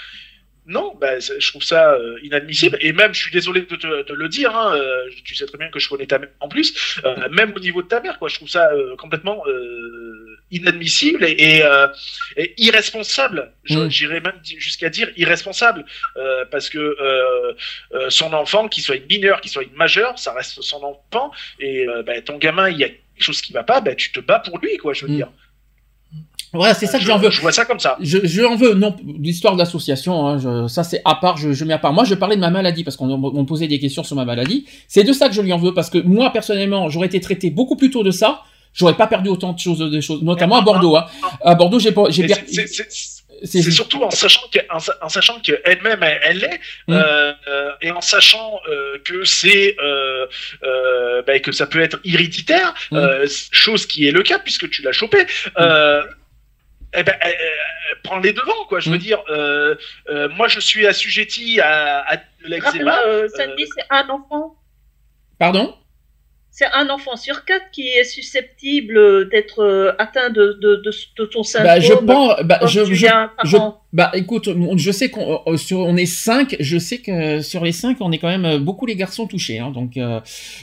Non, 0.70 0.96
ben, 1.02 1.20
je 1.20 1.50
trouve 1.50 1.64
ça 1.64 1.94
euh, 1.94 2.20
inadmissible. 2.22 2.78
Et 2.80 2.94
même, 2.94 3.14
je 3.14 3.22
suis 3.22 3.32
désolé 3.32 3.62
de 3.62 3.76
te, 3.76 4.14
le 4.14 4.30
dire, 4.30 4.56
hein, 4.56 4.76
euh, 4.76 5.10
tu 5.24 5.34
sais 5.34 5.48
très 5.48 5.58
bien 5.58 5.70
que 5.70 5.80
je 5.80 5.90
connais 5.90 6.06
ta 6.06 6.20
mère 6.20 6.30
en 6.42 6.48
plus, 6.48 7.00
euh, 7.06 7.28
même 7.30 7.54
au 7.56 7.60
niveau 7.60 7.82
de 7.82 7.88
ta 7.88 8.00
mère, 8.02 8.20
quoi, 8.20 8.30
je 8.30 8.36
trouve 8.36 8.50
ça 8.50 8.70
complètement 8.98 9.44
inadmissible 10.52 11.24
et, 11.24 11.62
euh, 11.64 11.88
et, 12.38 12.54
irresponsable. 12.58 13.52
Mm. 13.70 13.90
J'irais 13.90 14.22
même 14.22 14.40
jusqu'à 14.44 14.90
dire 14.90 15.10
irresponsable 15.18 15.86
euh, 16.18 16.46
parce 16.52 16.70
que 16.70 16.78
euh, 16.78 18.10
son 18.10 18.34
enfant, 18.34 18.68
qu'il 18.68 18.84
soit 18.84 18.96
une 18.96 19.08
mineure, 19.08 19.42
qu'il 19.42 19.52
soit 19.52 19.64
une 19.64 19.76
majeure, 19.76 20.18
ça 20.18 20.34
reste 20.34 20.62
son 20.62 20.82
enfant 20.84 21.32
et 21.60 21.86
bah, 22.06 22.22
ton 22.22 22.38
gamin, 22.38 22.70
il 22.70 22.78
y 22.78 22.84
a 22.84 22.90
quelque 22.90 23.00
chose 23.20 23.42
qui 23.42 23.54
va 23.54 23.64
pas, 23.64 23.82
bah, 23.82 23.96
tu 23.96 24.12
te 24.12 24.20
bats 24.20 24.40
pour 24.40 24.58
lui, 24.60 24.78
quoi. 24.78 24.94
Je 24.94 25.06
veux 25.06 25.12
mm. 25.12 25.16
dire. 25.16 25.30
Voilà, 26.52 26.74
c'est 26.74 26.88
ça 26.88 26.98
que 26.98 27.06
j'en 27.06 27.20
veux. 27.20 27.30
Je 27.30 27.42
vois 27.42 27.52
ça 27.52 27.64
comme 27.64 27.80
ça. 27.80 27.96
Je, 28.02 28.18
je 28.24 28.42
en 28.42 28.56
veux, 28.56 28.74
non, 28.74 28.96
l'histoire 29.20 29.56
d'association, 29.56 30.28
hein, 30.28 30.68
ça 30.68 30.84
c'est 30.84 31.00
à 31.06 31.14
part, 31.14 31.38
je, 31.38 31.52
je 31.52 31.64
mets 31.64 31.74
à 31.74 31.78
part. 31.78 31.94
Moi, 31.94 32.06
je 32.06 32.16
parlais 32.16 32.36
de 32.36 32.42
ma 32.42 32.50
maladie 32.50 32.84
parce 32.84 32.98
qu'on 32.98 33.18
me 33.18 33.44
posait 33.44 33.68
des 33.68 33.78
questions 33.78 34.04
sur 34.04 34.16
ma 34.16 34.26
maladie. 34.26 34.66
C'est 34.88 35.04
de 35.04 35.14
ça 35.14 35.30
que 35.30 35.36
je 35.36 35.44
lui 35.44 35.54
en 35.54 35.60
veux 35.60 35.76
parce 35.76 35.92
que 35.92 36.00
moi, 36.00 36.32
personnellement, 36.32 36.90
j'aurais 36.90 37.06
été 37.06 37.20
traité 37.20 37.52
beaucoup 37.52 37.76
plus 37.76 37.92
tôt 37.92 38.02
de 38.02 38.10
ça 38.10 38.46
j'aurais 38.74 38.96
pas 38.96 39.08
perdu 39.08 39.30
autant 39.30 39.54
de 39.54 39.60
choses, 39.60 39.80
de 39.80 40.02
choses 40.02 40.22
notamment 40.24 40.58
à 40.58 40.62
Bordeaux. 40.62 40.96
Hein. 40.96 41.06
À 41.44 41.56
Bordeaux, 41.56 41.80
j'ai 41.80 41.94
j'ai 42.10 42.28
perdu. 42.28 42.48
C'est 43.44 43.62
surtout 43.72 44.04
en 44.04 44.10
sachant 44.10 44.48
que, 44.52 44.60
en, 44.70 45.10
sachant 45.10 45.40
qu'elle-même 45.40 46.04
elle 46.04 46.40
l'est 46.40 46.60
mm. 46.88 46.94
euh, 46.94 47.72
et 47.82 47.92
en 47.92 48.02
sachant 48.02 48.60
euh, 48.68 48.98
que 49.06 49.24
c'est 49.24 49.78
euh, 49.82 50.28
euh, 50.64 51.22
bah, 51.22 51.40
que 51.40 51.52
ça 51.52 51.66
peut 51.68 51.80
être 51.80 52.00
héréditaire, 52.04 52.74
mm. 52.92 52.98
euh, 52.98 53.28
chose 53.52 53.86
qui 53.86 54.08
est 54.08 54.12
le 54.12 54.24
cas 54.24 54.40
puisque 54.40 54.70
tu 54.70 54.82
l'as 54.82 54.92
chopé. 54.92 55.26
Mm. 55.58 56.02
Eh 56.98 57.04
ben, 57.04 57.16
prends 58.04 58.18
les 58.18 58.34
devants, 58.34 58.66
quoi. 58.68 58.80
Je 58.80 58.90
veux 58.90 58.98
dire, 58.98 59.20
moi, 60.36 60.48
je 60.48 60.60
suis 60.60 60.88
assujetti 60.88 61.60
à, 61.62 62.00
à 62.00 62.18
l'eczéma. 62.44 62.98
Sandy, 63.36 63.68
c'est 63.76 63.86
un 63.92 64.10
enfant 64.10 64.56
Pardon? 65.38 65.76
C'est 66.60 66.68
un 66.74 66.90
enfant 66.90 67.16
sur 67.16 67.46
quatre 67.46 67.72
qui 67.72 67.88
est 67.88 68.04
susceptible 68.04 69.30
d'être 69.30 69.64
euh, 69.64 69.94
atteint 69.98 70.30
de, 70.30 70.60
de, 70.62 70.82
de, 71.18 71.26
ton 71.26 71.42
syndrome. 71.42 71.74
Bah, 71.74 71.80
je 71.80 71.94
pense, 71.94 72.44
bah, 72.44 72.60
je, 72.66 72.84
je, 72.84 73.58
bah, 73.94 74.12
écoute, 74.14 74.50
je 74.76 74.92
sais 74.92 75.10
qu'on 75.10 75.42
euh, 75.48 75.56
sur, 75.56 75.80
on 75.80 75.96
est 75.96 76.06
cinq. 76.06 76.58
Je 76.60 76.78
sais 76.78 76.98
que 76.98 77.40
sur 77.40 77.64
les 77.64 77.72
cinq, 77.72 77.98
on 78.02 78.12
est 78.12 78.18
quand 78.18 78.28
même 78.28 78.44
euh, 78.44 78.60
beaucoup 78.60 78.86
les 78.86 78.98
garçons 78.98 79.26
touchés. 79.26 79.60
Hein, 79.60 79.72
donc, 79.72 79.98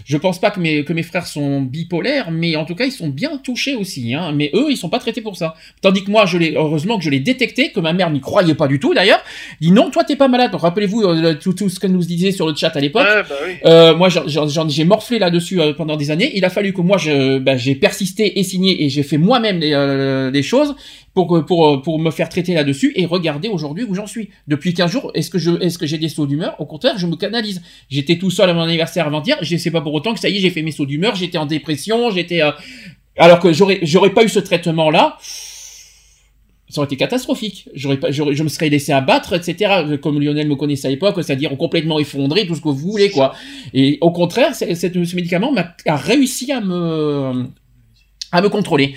je 0.05 0.17
pense 0.19 0.39
pas 0.39 0.51
que 0.51 0.61
mes 0.61 0.85
que 0.85 0.93
mes 0.93 1.03
frères 1.03 1.27
sont 1.27 1.63
bipolaires, 1.63 2.31
mais 2.31 2.57
en 2.57 2.67
tout 2.67 2.75
cas, 2.75 2.85
ils 2.85 2.93
sont 2.93 3.09
bien 3.09 3.39
touchés 3.39 3.75
aussi. 3.75 4.13
Hein, 4.13 4.33
mais 4.35 4.51
eux, 4.53 4.67
ils 4.69 4.77
sont 4.77 4.91
pas 4.91 4.99
traités 4.99 5.23
pour 5.23 5.39
ça. 5.39 5.55
Tandis 5.81 6.05
que 6.05 6.11
moi, 6.11 6.27
je 6.27 6.37
l'ai 6.37 6.57
heureusement 6.57 6.99
que 6.99 7.05
je 7.05 7.11
l'ai 7.11 7.21
détecté, 7.21 7.73
que 7.73 7.81
ma 7.81 7.95
mère 7.95 8.11
n'y 8.11 8.21
croyait 8.21 8.55
pas 8.55 8.69
du 8.69 8.79
tout 8.79 8.93
d'ailleurs. 8.93 9.23
Dit 9.63 9.73
non, 9.73 9.89
toi, 9.89 10.05
t'es 10.05 10.17
pas 10.17 10.29
malade. 10.29 10.55
Rappelez-vous 10.55 11.37
tout, 11.37 11.55
tout, 11.55 11.71
ce 11.71 11.81
qu'elle 11.81 11.93
nous 11.93 12.05
disait 12.05 12.33
sur 12.33 12.47
le 12.47 12.55
chat 12.55 12.77
à 12.77 12.81
l'époque. 12.81 13.07
Bah 13.07 13.35
oui. 13.47 13.97
moi, 13.97 14.11
j'ai 14.11 14.85
morflé 14.85 15.19
là-dessus 15.19 15.59
pendant 15.75 15.86
des 15.95 16.11
années. 16.11 16.33
Il 16.35 16.45
a 16.45 16.51
fallu 16.51 16.73
que 16.73 16.81
moi, 16.81 16.97
bah, 17.41 17.57
j'ai 17.57 17.77
persisté 17.77 18.41
et 18.41 18.43
signé 18.43 18.83
et 18.83 18.89
j'ai 18.89 19.05
fait 19.05 19.19
moi-même 19.19 19.61
les, 19.61 19.73
euh, 19.73 20.43
choses 20.43 20.75
pour, 21.15 21.45
pour, 21.47 21.83
pour 21.83 21.99
me 22.01 22.11
faire 22.11 22.29
traiter 22.29 22.55
là-dessus 22.55 22.93
et 22.97 23.07
regarder 23.07 23.49
aujourd'hui 23.49 23.85
où 23.85 23.95
j'en 23.95 24.09
suis. 24.09 24.31
Depuis 24.49 24.75
15 24.75 24.91
jours, 24.91 25.13
est-ce 25.15 25.31
que 25.31 25.39
que 25.79 25.87
j'ai 25.87 25.99
des 25.99 26.09
sauts 26.09 26.27
d'humeur? 26.27 26.61
Au 26.61 26.67
contraire, 26.67 26.99
je 26.99 27.07
me 27.07 27.15
canalise. 27.15 27.63
J'étais 27.89 28.19
tout 28.19 28.33
seul 28.33 28.51
à 28.51 28.55
mon 28.55 28.63
anniversaire 28.63 29.07
avant-hier. 29.07 29.39
Je 29.43 29.57
sais 29.57 29.71
pas 29.71 29.81
pour 29.81 29.95
autant 29.95 30.13
que 30.13 30.19
ça 30.21 30.29
y 30.29 30.37
est, 30.37 30.41
j'ai 30.41 30.51
fait 30.51 30.63
mes 30.63 30.73
sauts 30.73 30.87
d'humeur. 30.87 31.15
J'étais 31.15 31.39
en 31.39 31.47
dépression. 31.47 32.11
J'étais, 32.11 32.43
euh, 32.43 32.51
alors 33.17 33.39
que 33.39 33.53
j'aurais, 33.53 33.79
j'aurais 33.83 34.11
pas 34.11 34.25
eu 34.25 34.29
ce 34.29 34.41
traitement-là 34.41 35.17
ça 36.77 36.83
aurait 36.83 36.87
été 36.87 36.97
catastrophique. 36.97 37.69
J'aurais 37.75 37.97
pas, 37.97 38.11
je 38.11 38.43
me 38.43 38.49
serais 38.49 38.69
laissé 38.69 38.93
abattre, 38.93 39.33
etc. 39.33 39.97
Comme 40.03 40.21
Lionel 40.21 40.47
me 40.47 40.57
connaissait 40.57 40.89
à 40.89 40.91
l'époque, 40.91 41.17
c'est-à-dire 41.17 41.57
complètement 41.57 41.99
effondré, 41.99 42.47
tout 42.47 42.55
ce 42.55 42.61
que 42.61 42.69
vous 42.69 42.91
voulez, 42.93 43.11
quoi. 43.11 43.35
Et 43.73 43.99
au 44.03 44.11
contraire, 44.11 44.55
ce 44.55 45.17
médicament 45.17 45.55
a 45.87 45.97
réussi 45.97 46.53
à 46.53 46.61
me, 46.61 47.47
à 48.31 48.43
me 48.43 48.49
contrôler. 48.51 48.95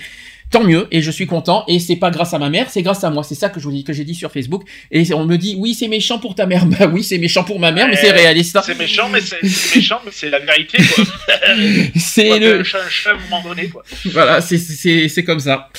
Tant 0.50 0.64
mieux, 0.64 0.88
et 0.90 1.00
je 1.00 1.12
suis 1.12 1.26
content, 1.26 1.64
et 1.68 1.78
c'est 1.78 1.94
pas 1.94 2.10
grâce 2.10 2.34
à 2.34 2.38
ma 2.40 2.50
mère, 2.50 2.68
c'est 2.70 2.82
grâce 2.82 3.04
à 3.04 3.10
moi. 3.10 3.22
C'est 3.22 3.36
ça 3.36 3.48
que 3.48 3.60
je 3.60 3.64
vous 3.64 3.72
dis, 3.72 3.84
que 3.84 3.92
j'ai 3.92 4.02
dit 4.02 4.16
sur 4.16 4.32
Facebook. 4.32 4.64
Et 4.90 5.14
on 5.14 5.24
me 5.24 5.36
dit, 5.36 5.54
oui, 5.56 5.74
c'est 5.74 5.86
méchant 5.86 6.18
pour 6.18 6.34
ta 6.34 6.44
mère. 6.46 6.66
Bah 6.70 6.90
oui, 6.92 7.02
c'est 7.04 7.18
méchant 7.18 7.44
pour 7.44 7.60
ma 7.60 7.72
mère, 7.72 7.88
mais 7.88 7.96
c'est 7.96 8.10
réaliste. 8.10 8.58
C'est 8.64 8.76
méchant, 8.76 9.08
mais 9.08 9.20
c'est 9.20 9.76
méchant, 9.76 10.00
mais 10.04 10.10
c'est 10.12 10.28
la 10.28 10.40
vérité, 10.40 10.78
quoi. 10.94 11.04
c'est 11.96 12.38
le. 12.40 12.62
Voilà, 14.06 14.40
c'est 14.40 15.24
comme 15.24 15.40
ça. 15.40 15.70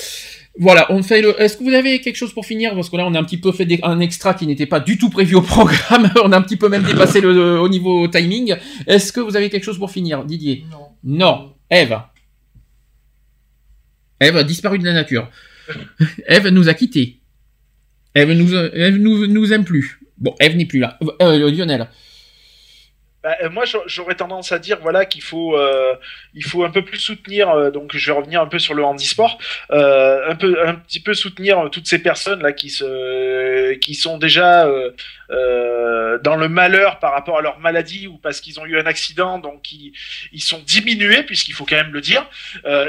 Voilà, 0.59 0.91
on 0.91 1.01
fait 1.01 1.21
le. 1.21 1.39
Est-ce 1.41 1.57
que 1.57 1.63
vous 1.63 1.73
avez 1.73 2.01
quelque 2.01 2.17
chose 2.17 2.33
pour 2.33 2.45
finir? 2.45 2.75
Parce 2.75 2.89
que 2.89 2.97
là, 2.97 3.05
on 3.07 3.13
a 3.15 3.19
un 3.19 3.23
petit 3.23 3.37
peu 3.37 3.51
fait 3.51 3.67
un 3.83 3.99
extra 3.99 4.33
qui 4.33 4.45
n'était 4.45 4.65
pas 4.65 4.79
du 4.81 4.97
tout 4.97 5.09
prévu 5.09 5.35
au 5.35 5.41
programme. 5.41 6.11
on 6.23 6.31
a 6.31 6.37
un 6.37 6.41
petit 6.41 6.57
peu 6.57 6.67
même 6.67 6.83
dépassé 6.83 7.21
le, 7.21 7.59
au 7.59 7.69
niveau 7.69 8.07
timing. 8.07 8.55
Est-ce 8.85 9.13
que 9.13 9.21
vous 9.21 9.35
avez 9.37 9.49
quelque 9.49 9.63
chose 9.63 9.77
pour 9.77 9.91
finir, 9.91 10.25
Didier? 10.25 10.65
Non. 10.69 10.87
Non. 11.03 11.53
Eve? 11.69 11.97
Eve 14.19 14.37
a 14.37 14.43
disparu 14.43 14.77
de 14.77 14.85
la 14.85 14.93
nature. 14.93 15.29
Eve 16.27 16.49
nous 16.49 16.67
a 16.67 16.73
quittés. 16.73 17.21
Eve 18.13 18.33
nous, 18.33 18.53
Eve 18.53 18.97
nous, 18.97 19.27
nous 19.27 19.53
aime 19.53 19.63
plus. 19.63 20.01
Bon, 20.17 20.35
Eve 20.39 20.57
n'est 20.57 20.65
plus 20.65 20.79
là. 20.79 20.99
Euh, 21.21 21.49
Lionel. 21.49 21.87
Bah, 23.23 23.37
euh, 23.43 23.49
moi, 23.51 23.65
j'aurais 23.85 24.15
tendance 24.15 24.51
à 24.51 24.57
dire 24.57 24.79
voilà 24.81 25.05
qu'il 25.05 25.21
faut 25.21 25.55
euh, 25.55 25.93
il 26.33 26.43
faut 26.43 26.63
un 26.63 26.71
peu 26.71 26.83
plus 26.83 26.97
soutenir. 26.97 27.49
Euh, 27.49 27.69
donc, 27.69 27.95
je 27.95 28.11
vais 28.11 28.17
revenir 28.17 28.41
un 28.41 28.47
peu 28.47 28.57
sur 28.57 28.73
le 28.73 28.83
handisport, 28.83 29.37
euh, 29.71 30.27
un 30.27 30.35
peu 30.35 30.65
un 30.65 30.73
petit 30.73 30.99
peu 30.99 31.13
soutenir 31.13 31.69
toutes 31.71 31.87
ces 31.87 31.99
personnes 31.99 32.41
là 32.41 32.51
qui 32.51 32.69
se 32.71 33.73
qui 33.75 33.93
sont 33.93 34.17
déjà 34.17 34.67
dans 36.23 36.35
le 36.35 36.49
malheur 36.49 36.99
par 36.99 37.13
rapport 37.13 37.37
à 37.37 37.41
leur 37.41 37.59
maladie 37.59 38.07
ou 38.07 38.17
parce 38.17 38.41
qu'ils 38.41 38.59
ont 38.59 38.65
eu 38.65 38.77
un 38.77 38.85
accident, 38.85 39.39
donc 39.39 39.71
ils, 39.71 39.93
ils 40.33 40.41
sont 40.41 40.59
diminués 40.59 41.23
puisqu'il 41.23 41.53
faut 41.53 41.65
quand 41.65 41.77
même 41.77 41.93
le 41.93 42.01
dire. 42.01 42.25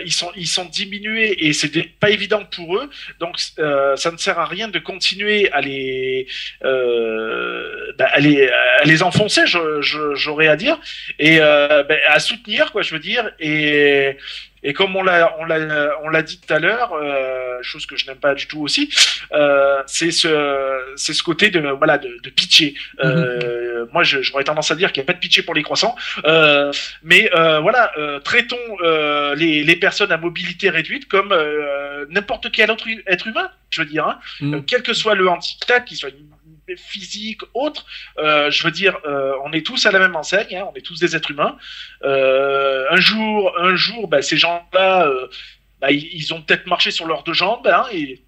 ils 0.05 0.13
sont 0.13 0.33
ils 0.35 0.49
sont 0.49 0.65
diminués 0.65 1.47
et 1.47 1.53
c'est 1.53 1.71
pas 2.01 2.11
évident 2.11 2.45
pour 2.45 2.77
eux. 2.77 2.89
Donc, 3.21 3.39
ça 3.39 4.11
ne 4.11 4.17
sert 4.17 4.39
à 4.39 4.47
rien 4.47 4.69
de 4.69 4.79
continuer 4.79 5.53
à 5.53 5.61
les 5.61 6.27
bah, 6.63 8.09
à 8.13 8.21
les 8.21 8.51
les 8.85 9.03
enfoncer. 9.03 9.47
je 9.47 10.22
j'aurais 10.23 10.49
à 10.49 10.57
dire. 10.57 10.79
Et 11.19 11.39
euh, 11.41 11.83
ben, 11.83 11.99
à 12.07 12.19
soutenir 12.21 12.73
quoi 12.73 12.83
je 12.83 12.95
veux 12.95 13.01
dire. 13.01 13.31
Et 13.39 14.17
et 14.65 14.75
comme 14.75 14.95
on 14.95 15.03
l'a 15.03 15.35
on 15.41 15.45
l'a 15.45 15.91
on 16.05 16.09
l'a 16.09 16.23
dit 16.23 16.41
tout 16.41 16.55
à 16.55 16.61
l'heure 16.61 16.93
euh, 16.93 17.59
chose 17.63 17.85
que 17.85 17.97
je 17.97 18.07
n'aime 18.07 18.19
pas 18.19 18.37
du 18.37 18.47
tout 18.47 18.61
aussi 18.61 18.89
euh, 19.33 19.83
c'est 19.87 20.13
ce 20.13 20.79
c'est 20.95 21.15
ce 21.15 21.23
côté 21.25 21.51
de 21.51 21.59
voilà 21.71 21.99
de, 21.99 22.21
de 22.23 22.31
pitcher 22.31 22.75
mhm. 23.03 23.89
moi 23.93 24.05
j'aurais 24.05 24.45
tendance 24.45 24.71
à 24.71 24.77
dire 24.77 24.93
qu'il 24.93 25.01
n'y 25.03 25.07
a 25.07 25.09
pas 25.09 25.15
de 25.15 25.19
pitcher 25.19 25.43
pour 25.43 25.55
les 25.55 25.65
croissants. 25.65 25.97
Mais 27.03 27.29
voilà 27.35 27.91
traitons 28.23 28.67
les, 29.35 29.65
les 29.65 29.77
personnes 29.77 30.13
à 30.13 30.17
mobilité 30.17 30.71
réduite 30.71 31.09
comme 31.09 31.35
n'importe 32.11 32.53
quel 32.53 32.71
autre 32.71 32.87
être 33.09 33.27
humain 33.27 33.51
je 33.73 33.83
veux 33.83 33.89
dire 33.89 34.07
hein, 34.07 34.21
mhm. 34.41 34.65
quel 34.65 34.83
que 34.83 34.93
soit 34.93 35.15
le 35.15 35.29
handicap 35.29 35.85
qu'il 35.85 35.97
soit 35.97 36.11
physique, 36.77 37.41
autre. 37.55 37.87
Euh, 38.19 38.51
je 38.51 38.65
veux 38.65 38.71
dire, 38.71 38.99
euh, 39.05 39.35
on 39.45 39.53
est 39.53 39.65
tous 39.65 39.87
à 39.87 39.91
la 39.91 39.99
même 39.99 40.17
enseigne, 40.17 40.57
hein, 40.57 40.69
on 40.71 40.75
est 40.75 40.83
tous 40.83 40.99
des 40.99 41.17
êtres 41.17 41.31
humains. 41.31 41.57
Euh, 42.03 42.87
un 42.91 42.97
jour, 42.97 43.53
un 43.59 43.75
jour, 43.77 44.09
bah, 44.09 44.23
ces 44.23 44.37
gens-là, 44.37 45.11
bah, 45.81 45.91
ils, 45.91 46.33
ont 46.33 46.43
peut-être 46.43 46.67
marché 46.67 46.91
sur 46.91 47.07
leurs 47.07 47.25
deux 47.25 47.35
jambes, 47.35 47.67
hein, 47.67 47.87
et 47.93 48.23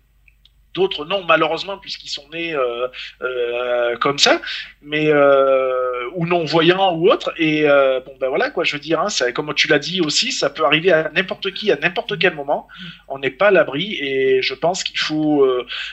D'autres 0.75 1.05
non, 1.05 1.25
malheureusement, 1.25 1.79
puisqu'ils 1.79 2.09
sont 2.09 2.29
nés 2.33 2.53
euh, 2.53 2.89
euh, 3.23 3.97
comme 3.99 4.19
ça, 4.19 4.41
mais 4.83 5.07
euh, 5.07 6.09
ou 6.15 6.27
non 6.27 6.45
voyants 6.45 6.97
ou 6.97 7.11
autres. 7.11 7.33
Et 7.39 7.63
bon, 7.63 8.17
ben 8.21 8.29
voilà 8.29 8.51
quoi, 8.51 8.65
je 8.65 8.75
veux 8.75 8.81
dire, 8.81 9.01
hein, 9.01 9.09
ça, 9.09 9.31
comme 9.31 9.55
tu 9.55 9.69
l'as 9.69 9.79
dit 9.79 10.01
aussi, 10.01 10.33
ça 10.33 10.51
peut 10.51 10.65
arriver 10.65 10.91
à 10.91 11.11
n'importe 11.15 11.53
qui, 11.53 11.71
à 11.71 11.77
n'importe 11.77 12.19
quel 12.19 12.35
moment. 12.35 12.67
On 13.07 13.21
n'est 13.21 13.31
pas 13.31 13.49
à 13.49 13.51
l'abri, 13.53 13.95
et 14.01 14.43
je 14.43 14.55
pense 14.55 14.83
qu'il 14.83 14.99
faut 14.99 15.47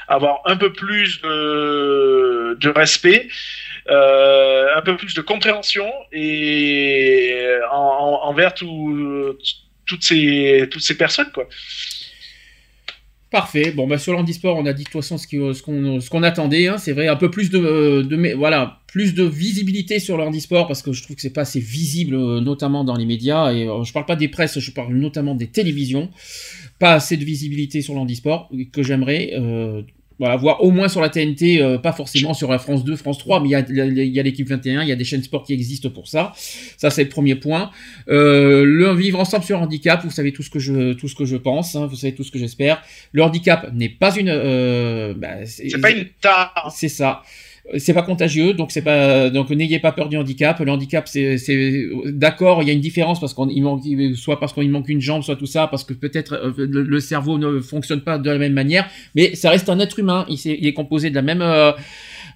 avoir 0.07 0.41
un 0.45 0.57
peu 0.57 0.73
plus 0.73 1.21
de, 1.21 2.57
de 2.59 2.69
respect. 2.69 3.27
un 3.87 4.81
peu 4.83 4.97
plus 4.97 5.13
de 5.13 5.21
compréhension 5.21 5.91
et 6.11 7.37
envers 7.69 8.53
toutes 8.55 10.03
ces 10.03 10.67
toutes 10.71 10.81
ces 10.81 10.97
personnes 10.97 11.31
quoi. 11.31 11.47
Parfait. 13.31 13.71
Bon, 13.71 13.87
bah, 13.87 13.97
sur 13.97 14.11
l'handisport, 14.11 14.57
on 14.57 14.65
a 14.65 14.73
dit 14.73 14.83
de 14.83 14.89
toute 14.89 15.01
façon 15.01 15.17
ce 15.17 16.09
qu'on 16.09 16.23
attendait. 16.23 16.67
Hein. 16.67 16.77
C'est 16.77 16.91
vrai, 16.91 17.07
un 17.07 17.15
peu 17.15 17.31
plus 17.31 17.49
de, 17.49 18.01
de, 18.01 18.35
voilà, 18.35 18.81
plus 18.87 19.13
de 19.13 19.23
visibilité 19.23 19.99
sur 19.99 20.17
le 20.17 20.23
handisport 20.23 20.67
parce 20.67 20.81
que 20.81 20.91
je 20.91 21.01
trouve 21.01 21.15
que 21.15 21.21
c'est 21.21 21.29
pas 21.29 21.43
assez 21.43 21.61
visible, 21.61 22.13
euh, 22.13 22.41
notamment 22.41 22.83
dans 22.83 22.97
les 22.97 23.05
médias. 23.05 23.53
Et 23.53 23.69
euh, 23.69 23.85
je 23.85 23.93
parle 23.93 24.05
pas 24.05 24.17
des 24.17 24.27
presses, 24.27 24.59
je 24.59 24.71
parle 24.71 24.93
notamment 24.95 25.33
des 25.33 25.47
télévisions. 25.47 26.09
Pas 26.77 26.91
assez 26.91 27.15
de 27.15 27.23
visibilité 27.23 27.81
sur 27.81 27.93
le 27.93 28.01
handisport 28.01 28.51
que 28.73 28.83
j'aimerais. 28.83 29.31
Euh, 29.35 29.81
voilà, 30.21 30.35
voir 30.35 30.63
au 30.63 30.69
moins 30.69 30.87
sur 30.87 31.01
la 31.01 31.09
TNT, 31.09 31.63
euh, 31.63 31.79
pas 31.79 31.93
forcément 31.93 32.35
sur 32.35 32.51
la 32.51 32.59
France 32.59 32.83
2, 32.83 32.95
France 32.95 33.17
3, 33.17 33.39
mais 33.39 33.49
il 33.49 33.51
y 33.53 34.19
a, 34.19 34.21
l'équipe 34.21 34.47
21, 34.47 34.83
il 34.83 34.87
y 34.87 34.91
a 34.91 34.95
des 34.95 35.03
chaînes 35.03 35.23
sport 35.23 35.43
qui 35.43 35.51
existent 35.51 35.89
pour 35.89 36.07
ça. 36.07 36.31
Ça, 36.77 36.91
c'est 36.91 37.05
le 37.05 37.09
premier 37.09 37.33
point. 37.33 37.71
Euh, 38.07 38.63
le 38.63 38.93
vivre 38.93 39.19
ensemble 39.19 39.43
sur 39.43 39.59
handicap, 39.59 40.03
vous 40.03 40.11
savez 40.11 40.31
tout 40.31 40.43
ce 40.43 40.51
que 40.51 40.59
je, 40.59 40.93
tout 40.93 41.07
ce 41.07 41.15
que 41.15 41.25
je 41.25 41.37
pense, 41.37 41.75
hein, 41.75 41.87
vous 41.87 41.95
savez 41.95 42.13
tout 42.13 42.23
ce 42.23 42.29
que 42.29 42.37
j'espère. 42.37 42.83
Le 43.13 43.23
handicap 43.23 43.73
n'est 43.73 43.89
pas 43.89 44.15
une... 44.15 44.29
Euh, 44.29 45.15
bah, 45.17 45.43
c'est 45.45 45.81
pas 45.81 45.89
une 45.89 46.05
tare. 46.21 46.71
C'est 46.71 46.87
ça 46.87 47.23
c'est 47.77 47.93
pas 47.93 48.01
contagieux, 48.01 48.53
donc 48.53 48.71
c'est 48.71 48.81
pas 48.81 49.29
donc 49.29 49.49
n'ayez 49.49 49.79
pas 49.79 49.91
peur 49.91 50.09
du 50.09 50.17
handicap. 50.17 50.59
Le 50.59 50.71
handicap, 50.71 51.07
c'est 51.07 51.37
d'accord, 52.05 52.61
il 52.61 52.67
y 52.67 52.71
a 52.71 52.73
une 52.73 52.81
différence 52.81 53.19
parce 53.19 53.33
qu'on 53.33 53.47
manque 53.47 53.83
soit 54.15 54.39
parce 54.39 54.53
qu'il 54.53 54.69
manque 54.69 54.89
une 54.89 55.01
jambe, 55.01 55.23
soit 55.23 55.35
tout 55.35 55.45
ça, 55.45 55.67
parce 55.67 55.83
que 55.83 55.93
peut-être 55.93 56.33
euh, 56.33 56.53
le, 56.57 56.99
cerveau 56.99 57.37
ne 57.37 57.59
fonctionne 57.59 58.01
pas 58.01 58.17
de 58.17 58.29
la 58.29 58.37
même 58.37 58.53
manière, 58.53 58.87
mais 59.15 59.35
ça 59.35 59.49
reste 59.49 59.69
un 59.69 59.79
être 59.79 59.99
humain. 59.99 60.25
Il, 60.29 60.35
est, 60.35 60.57
il 60.59 60.67
est 60.67 60.73
composé 60.73 61.09
de 61.09 61.15
la 61.15 61.21
même 61.21 61.41
euh, 61.41 61.71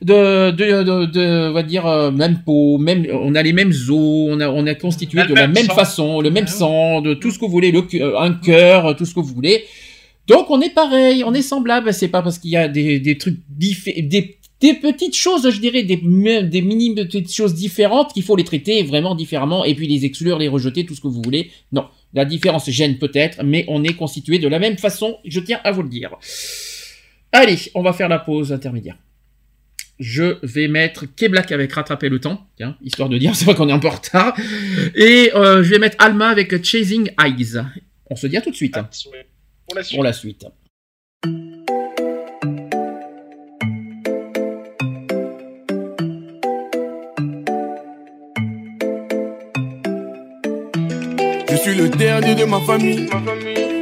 de, 0.02 0.52
de, 0.52 1.06
de, 1.06 1.50
on 1.50 1.54
va 1.54 1.64
dire 1.64 1.86
euh, 1.86 2.12
même 2.12 2.42
peau, 2.46 2.78
même 2.78 3.06
on 3.12 3.36
a 3.36 3.44
les 3.44 3.54
mêmes 3.54 3.72
os, 3.72 4.30
on 4.30 4.40
a 4.40 4.50
on 4.50 4.66
est 4.66 4.80
constitué 4.80 5.26
de 5.26 5.34
la 5.34 5.48
même 5.48 5.68
façon, 5.68 6.22
le 6.22 6.32
même 6.32 6.48
sang, 6.48 7.02
de 7.02 7.14
tout 7.14 7.32
ce 7.32 7.40
que 7.40 7.46
vous 7.46 7.52
voulez, 7.52 7.72
le, 7.72 7.84
un 8.18 8.34
cœur, 8.34 8.96
tout 8.96 9.06
ce 9.06 9.14
que 9.14 9.20
vous 9.20 9.34
voulez. 9.34 9.66
Donc 10.28 10.50
on 10.50 10.60
est 10.62 10.74
pareil, 10.74 11.24
on 11.24 11.34
est 11.34 11.42
semblable. 11.42 11.94
C'est 11.94 12.08
pas 12.08 12.22
parce 12.22 12.40
qu'il 12.40 12.52
y 12.52 12.58
a 12.58 12.68
des, 12.68 13.00
des 13.00 13.18
trucs 13.18 13.40
des 13.50 14.38
des 14.62 14.74
petites 14.74 15.16
choses, 15.16 15.50
je 15.50 15.60
dirais, 15.60 15.84
des, 15.84 15.98
des 15.98 16.62
mini 16.62 16.96
petites 16.96 17.34
choses 17.34 17.54
différentes 17.54 18.14
qu'il 18.14 18.24
faut 18.24 18.36
les 18.36 18.44
traiter 18.44 18.84
vraiment 18.84 19.16
différemment 19.16 19.66
et 19.66 19.76
puis 19.76 19.88
les 19.88 20.06
exclure, 20.06 20.40
les 20.40 20.48
rejeter, 20.48 20.86
tout 20.86 20.96
ce 20.96 21.02
que 21.02 21.08
vous 21.08 21.22
voulez. 21.22 21.52
Non, 21.72 21.88
la 22.14 22.26
différence 22.26 22.70
gêne 22.70 22.98
peut-être, 22.98 23.44
mais 23.44 23.66
on 23.68 23.84
est 23.84 23.94
constitué 23.94 24.40
de 24.40 24.48
la 24.48 24.60
même 24.60 24.78
façon, 24.78 25.18
je 25.26 25.40
tiens 25.40 25.60
à 25.64 25.72
vous 25.72 25.84
le 25.84 25.90
dire. 25.90 26.16
Allez, 27.32 27.58
on 27.76 27.82
va 27.82 27.92
faire 27.92 28.08
la 28.08 28.20
pause 28.20 28.54
intermédiaire. 28.54 28.98
Je 30.00 30.38
vais 30.44 30.68
mettre 30.68 31.06
K-Black 31.06 31.52
avec 31.52 31.72
Rattraper 31.74 32.10
le 32.10 32.20
temps, 32.20 32.48
tiens, 32.58 32.78
histoire 32.82 33.10
de 33.10 33.18
dire, 33.18 33.36
c'est 33.36 33.46
vrai 33.46 33.56
qu'on 33.56 33.70
est 33.70 33.74
un 33.74 33.80
peu 33.80 33.88
en 33.88 33.92
retard. 33.92 34.36
Et 34.96 35.32
euh, 35.36 35.64
je 35.64 35.70
vais 35.70 35.80
mettre 35.80 35.98
Alma 36.00 36.30
avec 36.30 36.64
Chasing 36.64 37.12
Eyes. 37.22 37.62
On 38.10 38.16
se 38.16 38.28
dit 38.28 38.38
à 38.38 38.42
tout 38.42 38.52
de 38.52 38.56
suite. 38.56 38.74
Pour 38.74 39.76
la 39.76 39.84
suite. 39.84 39.96
Pour 39.96 40.04
la 40.04 40.14
suite. 40.14 40.46
Suis 51.72 51.76
le 51.76 51.90
dernier 51.90 52.36
de 52.36 52.46
ma 52.46 52.60
famille. 52.60 53.10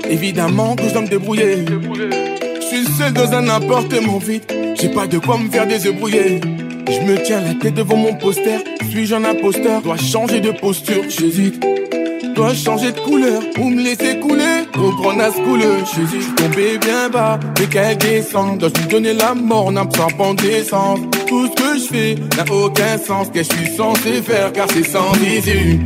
Évidemment 0.10 0.74
que 0.76 0.84
je 0.84 0.94
dois 0.94 1.02
me 1.02 1.08
débrouiller. 1.08 1.66
Je 1.66 2.66
suis 2.66 2.86
seul 2.98 3.12
dans 3.12 3.30
un 3.34 3.50
appartement 3.50 4.20
vide. 4.20 4.44
J'ai 4.80 4.88
pas 4.88 5.06
de 5.06 5.18
quoi 5.18 5.38
me 5.38 5.50
faire 5.50 5.68
désébrouiller. 5.68 6.40
Je 6.88 7.00
me 7.02 7.22
tiens 7.22 7.42
la 7.42 7.56
tête 7.56 7.74
devant 7.74 7.98
mon 7.98 8.14
poster. 8.14 8.60
Suis-je 8.90 9.16
un 9.16 9.26
imposteur? 9.26 9.82
Dois 9.82 9.98
changer 9.98 10.40
de 10.40 10.52
posture, 10.52 11.04
j'hésite. 11.10 11.62
Dois 12.36 12.54
changer 12.54 12.94
de 12.94 13.00
couleur 13.02 13.42
ou 13.60 13.70
me 13.70 13.82
laisser 13.82 14.18
couler. 14.18 14.64
Reprendre 14.74 15.22
à 15.22 15.32
ce 15.32 15.42
couleur, 15.42 15.76
j'hésite. 15.94 16.36
Tomber 16.36 16.78
bien 16.78 17.10
bas, 17.10 17.38
mais 17.60 17.66
qu'elle 17.66 17.98
descend. 17.98 18.60
Dois-je 18.60 18.82
lui 18.82 18.88
donner 18.88 19.14
la 19.14 19.34
mort? 19.34 19.66
En 19.66 19.76
absorbant 19.76 20.34
d'essence 20.34 21.00
Tout 21.28 21.48
ce 21.48 21.62
que 21.62 21.80
je 21.80 21.88
fais 21.92 22.16
n'a 22.38 22.50
aucun 22.50 22.98
sens. 22.98 23.28
Qu'est-ce 23.34 23.50
que 23.50 23.58
je 23.58 23.66
suis 23.66 23.76
censé 23.76 24.22
faire? 24.22 24.54
Car 24.54 24.68
c'est 24.72 24.84
sans 24.84 25.12
issue. 25.16 25.82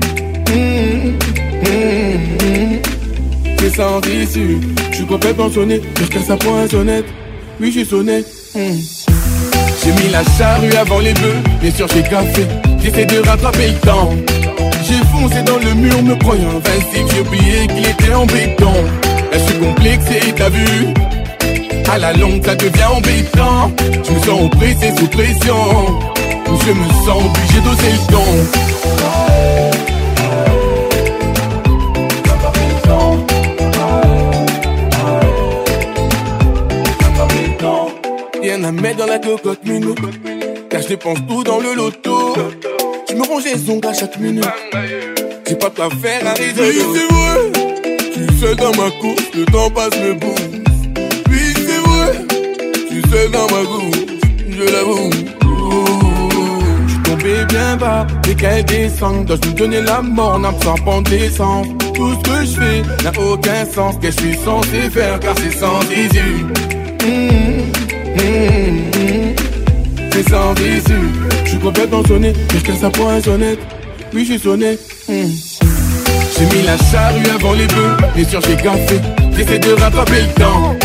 C'est 3.59 3.75
sans 3.75 3.99
issue. 4.01 4.59
Je 4.91 4.95
suis 4.95 5.05
complètement 5.05 5.49
sonné. 5.49 5.81
Je 5.99 6.05
casse 6.05 6.29
à 6.29 6.37
poinçonnette. 6.37 7.05
Oui, 7.59 7.71
je 7.71 7.83
suis. 7.83 7.97
J'ai 9.83 9.91
mis 9.91 10.09
la 10.11 10.23
charrue 10.37 10.73
avant 10.73 10.99
les 10.99 11.13
bœufs, 11.13 11.41
bien 11.61 11.71
sûr 11.71 11.87
j'ai 11.93 12.01
gaffé, 12.01 12.45
j'essaie 12.83 13.05
de 13.05 13.19
rattraper 13.19 13.67
le 13.67 13.79
temps. 13.79 14.09
J'ai 14.83 15.01
foncé 15.11 15.43
dans 15.43 15.57
le 15.57 15.73
mur 15.75 16.01
me 16.01 16.15
croyant 16.15 16.49
invincible, 16.49 17.09
j'ai 17.13 17.21
oublié 17.21 17.67
qu'il 17.67 17.87
était 17.87 18.13
en 18.13 18.25
béton. 18.25 18.73
Là 19.31 19.37
je 19.37 19.39
suis 19.39 19.59
complexé, 19.59 20.33
t'as 20.35 20.49
vu? 20.49 20.93
À 21.89 21.97
la 21.99 22.13
longue 22.13 22.43
ça 22.43 22.55
devient 22.55 22.85
embêtant. 22.95 23.71
Je 24.03 24.11
me 24.11 24.19
sens 24.19 24.41
oppressé 24.45 24.91
sous 24.97 25.07
pression. 25.07 25.99
Je 26.47 26.71
me 26.71 26.87
sens 27.05 27.23
obligé 27.23 27.61
d'oser 27.61 27.91
le 27.91 28.11
ton. 28.11 28.66
À 38.67 38.71
mettre 38.73 38.97
dans 38.97 39.05
la 39.05 39.17
cocotte 39.17 39.63
minute 39.63 39.97
Car 40.69 40.81
je 40.81 40.89
dépense 40.89 41.19
tout 41.25 41.41
dans 41.41 41.59
le 41.61 41.73
loto. 41.73 42.33
Je 43.09 43.15
me 43.15 43.23
ronge 43.23 43.45
les 43.45 43.69
ongles 43.69 43.87
à 43.87 43.93
chaque 43.93 44.19
minute. 44.19 44.43
J'ai 45.47 45.55
pas 45.55 45.69
quoi 45.69 45.87
faire 46.01 46.27
à 46.27 46.33
réseau 46.33 46.63
Oui 46.63 46.81
c'est 46.93 47.13
vrai. 47.13 48.11
Suis 48.11 48.39
seul 48.41 48.55
dans 48.57 48.71
ma 48.71 48.91
course 48.99 49.23
Le 49.37 49.45
temps 49.45 49.69
passe 49.69 49.97
me 50.01 50.13
boost 50.15 50.49
Oui 51.29 51.53
c'est 51.55 51.79
vrai. 51.87 52.11
Suis 52.89 53.09
seul 53.09 53.31
dans 53.31 53.45
ma 53.45 53.63
course 53.63 53.99
Je 54.49 54.63
l'avoue. 54.63 55.11
Je 56.87 56.91
suis 56.93 57.03
tombé 57.03 57.45
bien 57.47 57.77
bas 57.77 58.05
Et 58.29 58.35
qu'elle 58.35 58.65
descend 58.65 59.25
Dois-je 59.27 59.49
me 59.49 59.53
donner 59.55 59.81
la 59.81 60.01
mort 60.01 60.33
en 60.33 60.43
absorbant 60.43 61.01
d'essence 61.03 61.67
Tout 61.95 62.11
ce 62.15 62.29
que 62.29 62.45
je 62.45 62.59
fais 62.59 62.81
n'a 63.05 63.11
aucun 63.31 63.65
sens. 63.65 63.95
Qu'est-ce 64.01 64.17
que 64.17 64.23
je 64.23 64.27
suis 64.27 64.37
censé 64.43 64.89
faire? 64.89 65.17
Car 65.21 65.35
c'est 65.37 65.57
sans 65.57 65.79
issue 65.83 66.45
Mmh. 67.07 67.76
C'est 70.11 70.29
sans 70.29 70.53
issue. 70.55 71.09
Je 71.43 71.49
suis 71.49 71.59
complètement 71.59 72.03
sonné, 72.03 72.33
je 72.53 72.59
casse 72.59 72.83
à 72.83 72.89
poinçonnette. 72.89 73.59
Oui, 74.13 74.25
je 74.25 74.33
suis 74.33 74.41
sonné. 74.41 74.77
J'ai 75.07 76.45
mis 76.45 76.63
la 76.65 76.77
charrue 76.77 77.29
avant 77.33 77.53
les 77.53 77.67
bœufs, 77.67 77.97
bien 78.15 78.27
sûr 78.27 78.41
j'ai 78.41 78.55
gaffé. 78.55 78.99
J'essaie 79.35 79.59
de 79.59 79.71
rattraper 79.73 80.21
le 80.21 80.33
temps. 80.41 80.75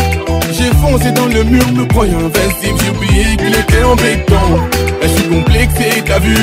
J'ai 0.51 0.71
foncé 0.77 1.11
dans 1.11 1.25
le 1.25 1.43
mur, 1.43 1.67
me 1.73 1.85
croyant 1.85 2.19
invincible. 2.19 2.79
J'ai 2.79 2.91
oublié 2.91 3.35
qu'il 3.37 3.55
était 3.55 3.83
en 3.83 3.95
béton. 3.95 4.55
Là, 5.01 5.07
je 5.07 5.07
suis 5.07 5.27
complexé, 5.29 6.03
t'as 6.05 6.19
vu? 6.19 6.35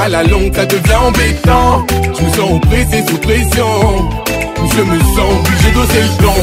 À 0.00 0.08
la 0.08 0.22
longue, 0.22 0.54
ça 0.54 0.66
devient 0.66 0.94
embêtant. 0.94 1.86
Je 2.16 2.24
me 2.24 2.30
sens 2.30 2.50
oppressé 2.52 3.02
sous 3.08 3.18
pression. 3.18 4.10
Je 4.56 4.82
me 4.82 4.98
sens 5.00 5.32
obligé 5.40 5.70
d'oser 5.72 6.02
le 6.02 6.08
ton. 6.22 6.40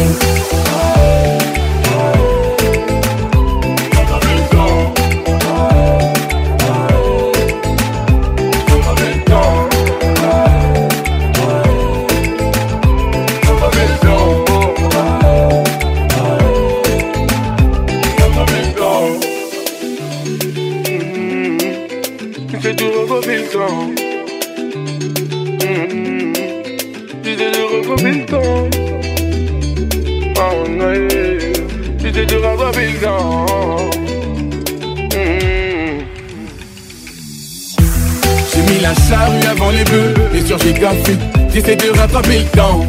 J'essaie 41.53 41.75
de 41.75 41.89
rattraper 41.97 42.39
le 42.39 42.45
temps. 42.57 42.85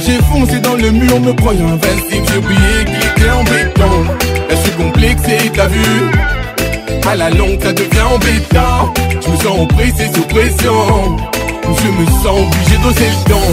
J'ai 0.00 0.18
foncé 0.32 0.60
dans 0.60 0.74
le 0.74 0.90
mur, 0.90 1.20
me 1.20 1.32
croyant 1.32 1.66
invincible. 1.66 2.26
J'ai 2.28 2.38
oublié 2.38 2.84
qu'il 2.86 2.96
était 2.96 3.30
en 3.30 3.42
béton. 3.44 4.04
Je 4.50 4.56
suis 4.56 4.70
complexé, 4.72 5.50
t'as 5.54 5.66
vu? 5.66 6.10
À 7.06 7.16
la 7.16 7.30
longue, 7.30 7.60
ça 7.60 7.72
devient 7.72 8.02
embêtant. 8.14 8.94
Je 9.20 9.30
me 9.30 9.36
sens 9.36 9.60
oppressé 9.60 10.08
sous 10.14 10.22
pression. 10.22 11.16
Je 11.64 11.88
me 11.90 12.06
sens 12.22 12.40
obligé 12.40 12.76
d'oser 12.82 13.08
le 13.08 13.30
ton. 13.30 13.46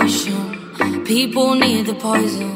Ocean. 0.00 1.04
People 1.04 1.54
need 1.54 1.86
the 1.86 1.94
poison. 1.94 2.52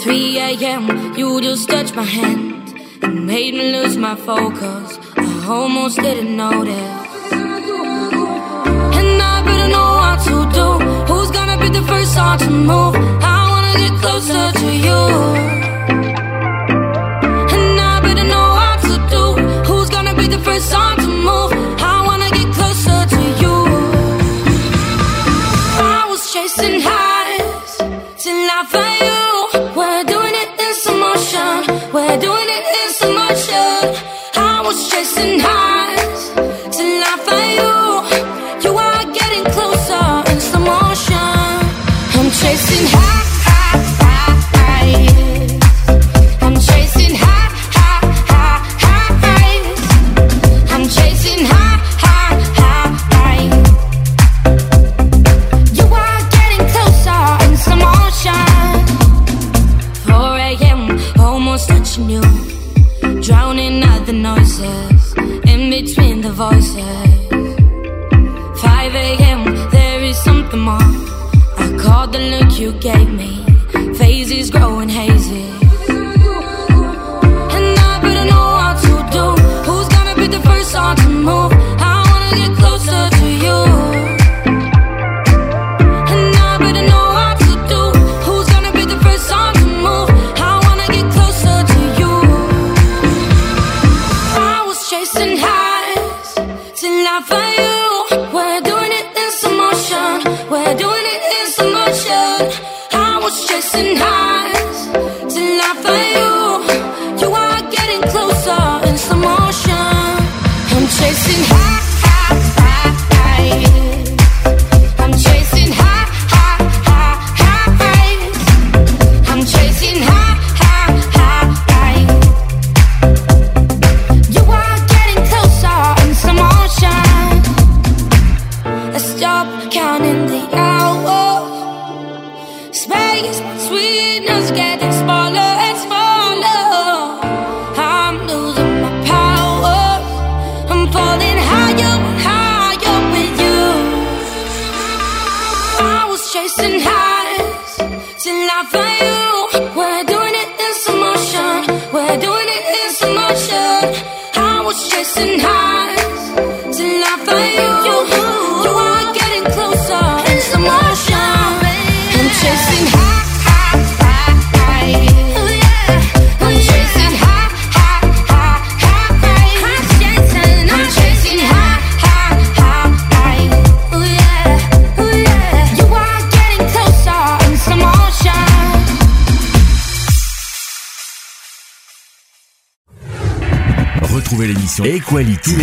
3 0.00 0.38
a.m. 0.38 1.14
You 1.16 1.40
just 1.40 1.68
touched 1.68 1.94
my 1.94 2.04
hand 2.04 2.74
and 3.02 3.26
made 3.26 3.54
me 3.54 3.72
lose 3.72 3.96
my 3.96 4.14
focus. 4.14 4.98
I 5.16 5.46
almost 5.48 5.96
didn't 5.98 6.36
notice. 6.36 6.96
And 8.98 9.22
I 9.32 9.36
better 9.48 9.68
know 9.74 9.90
what 10.02 10.18
to 10.28 10.36
do. 10.58 10.66
Who's 11.08 11.30
gonna 11.30 11.58
be 11.64 11.68
the 11.78 11.84
first 11.90 12.16
one 12.16 12.38
to 12.38 12.50
move? 12.50 12.94
I 13.34 13.38
wanna 13.52 13.74
get 13.82 13.94
closer 14.02 14.44
to 14.60 14.68
you. 14.86 15.00
And 17.56 17.80
I 17.92 17.94
better 18.06 18.26
know 18.32 18.48
what 18.60 18.76
to 18.88 18.94
do. 19.14 19.22
Who's 19.68 19.88
gonna 19.90 20.14
be 20.14 20.26
the 20.36 20.40
first 20.48 20.72
one 20.72 20.99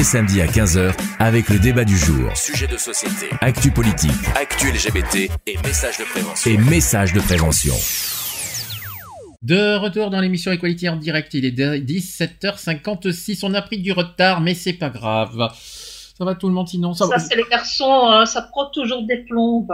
samedis 0.08 0.42
à 0.42 0.48
15h 0.48 0.94
avec 1.20 1.50
le 1.50 1.60
débat 1.60 1.84
du 1.84 1.98
jour. 1.98 2.36
Sujet 2.36 2.66
de 2.68 2.78
société, 2.78 3.28
actu 3.42 3.72
politique, 3.72 4.12
actu 4.36 4.72
LGBT 4.72 5.30
et 5.46 5.58
messages 5.66 5.98
de 5.98 6.06
prévention. 6.06 6.50
Et 6.50 6.58
messages 6.58 7.12
de 7.14 7.20
prévention. 7.20 7.74
De 9.44 9.76
retour 9.78 10.10
dans 10.10 10.20
l'émission 10.22 10.52
Equality 10.52 10.88
en 10.90 10.96
direct, 10.96 11.34
il 11.34 11.44
est 11.46 11.52
17h56, 11.52 13.40
on 13.44 13.54
a 13.54 13.62
pris 13.62 13.80
du 13.80 13.92
retard, 13.92 14.40
mais 14.42 14.54
c'est 14.56 14.74
pas 14.74 14.90
grave. 14.90 15.52
Ça 16.18 16.24
va 16.26 16.36
tout 16.36 16.48
le 16.48 16.54
monde 16.54 16.68
sinon? 16.70 16.94
Ça, 16.94 17.06
Ça, 17.06 17.12
va? 17.12 17.20
c'est 17.20 17.36
les 17.36 17.44
garçons, 17.52 18.08
hein, 18.08 18.26
ça 18.26 18.42
prend 18.44 18.70
toujours 18.72 19.04
des 19.06 19.18
plombes. 19.18 19.72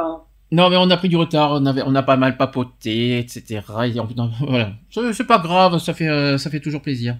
Non 0.51 0.69
mais 0.69 0.77
on 0.77 0.89
a 0.89 0.97
pris 0.97 1.09
du 1.09 1.15
retard, 1.15 1.51
on, 1.53 1.65
avait, 1.65 1.81
on 1.85 1.95
a 1.95 2.03
pas 2.03 2.17
mal 2.17 2.37
papoté, 2.37 3.17
etc. 3.19 3.61
Et 3.85 3.99
on- 3.99 4.07
non, 4.17 4.31
voilà. 4.41 4.71
C'est 4.91 5.13
c'est 5.13 5.23
pas 5.25 5.39
grave, 5.39 5.77
ça 5.79 5.93
fait, 5.93 6.07
euh, 6.09 6.37
ça 6.37 6.49
fait 6.49 6.59
toujours 6.59 6.81
plaisir. 6.81 7.17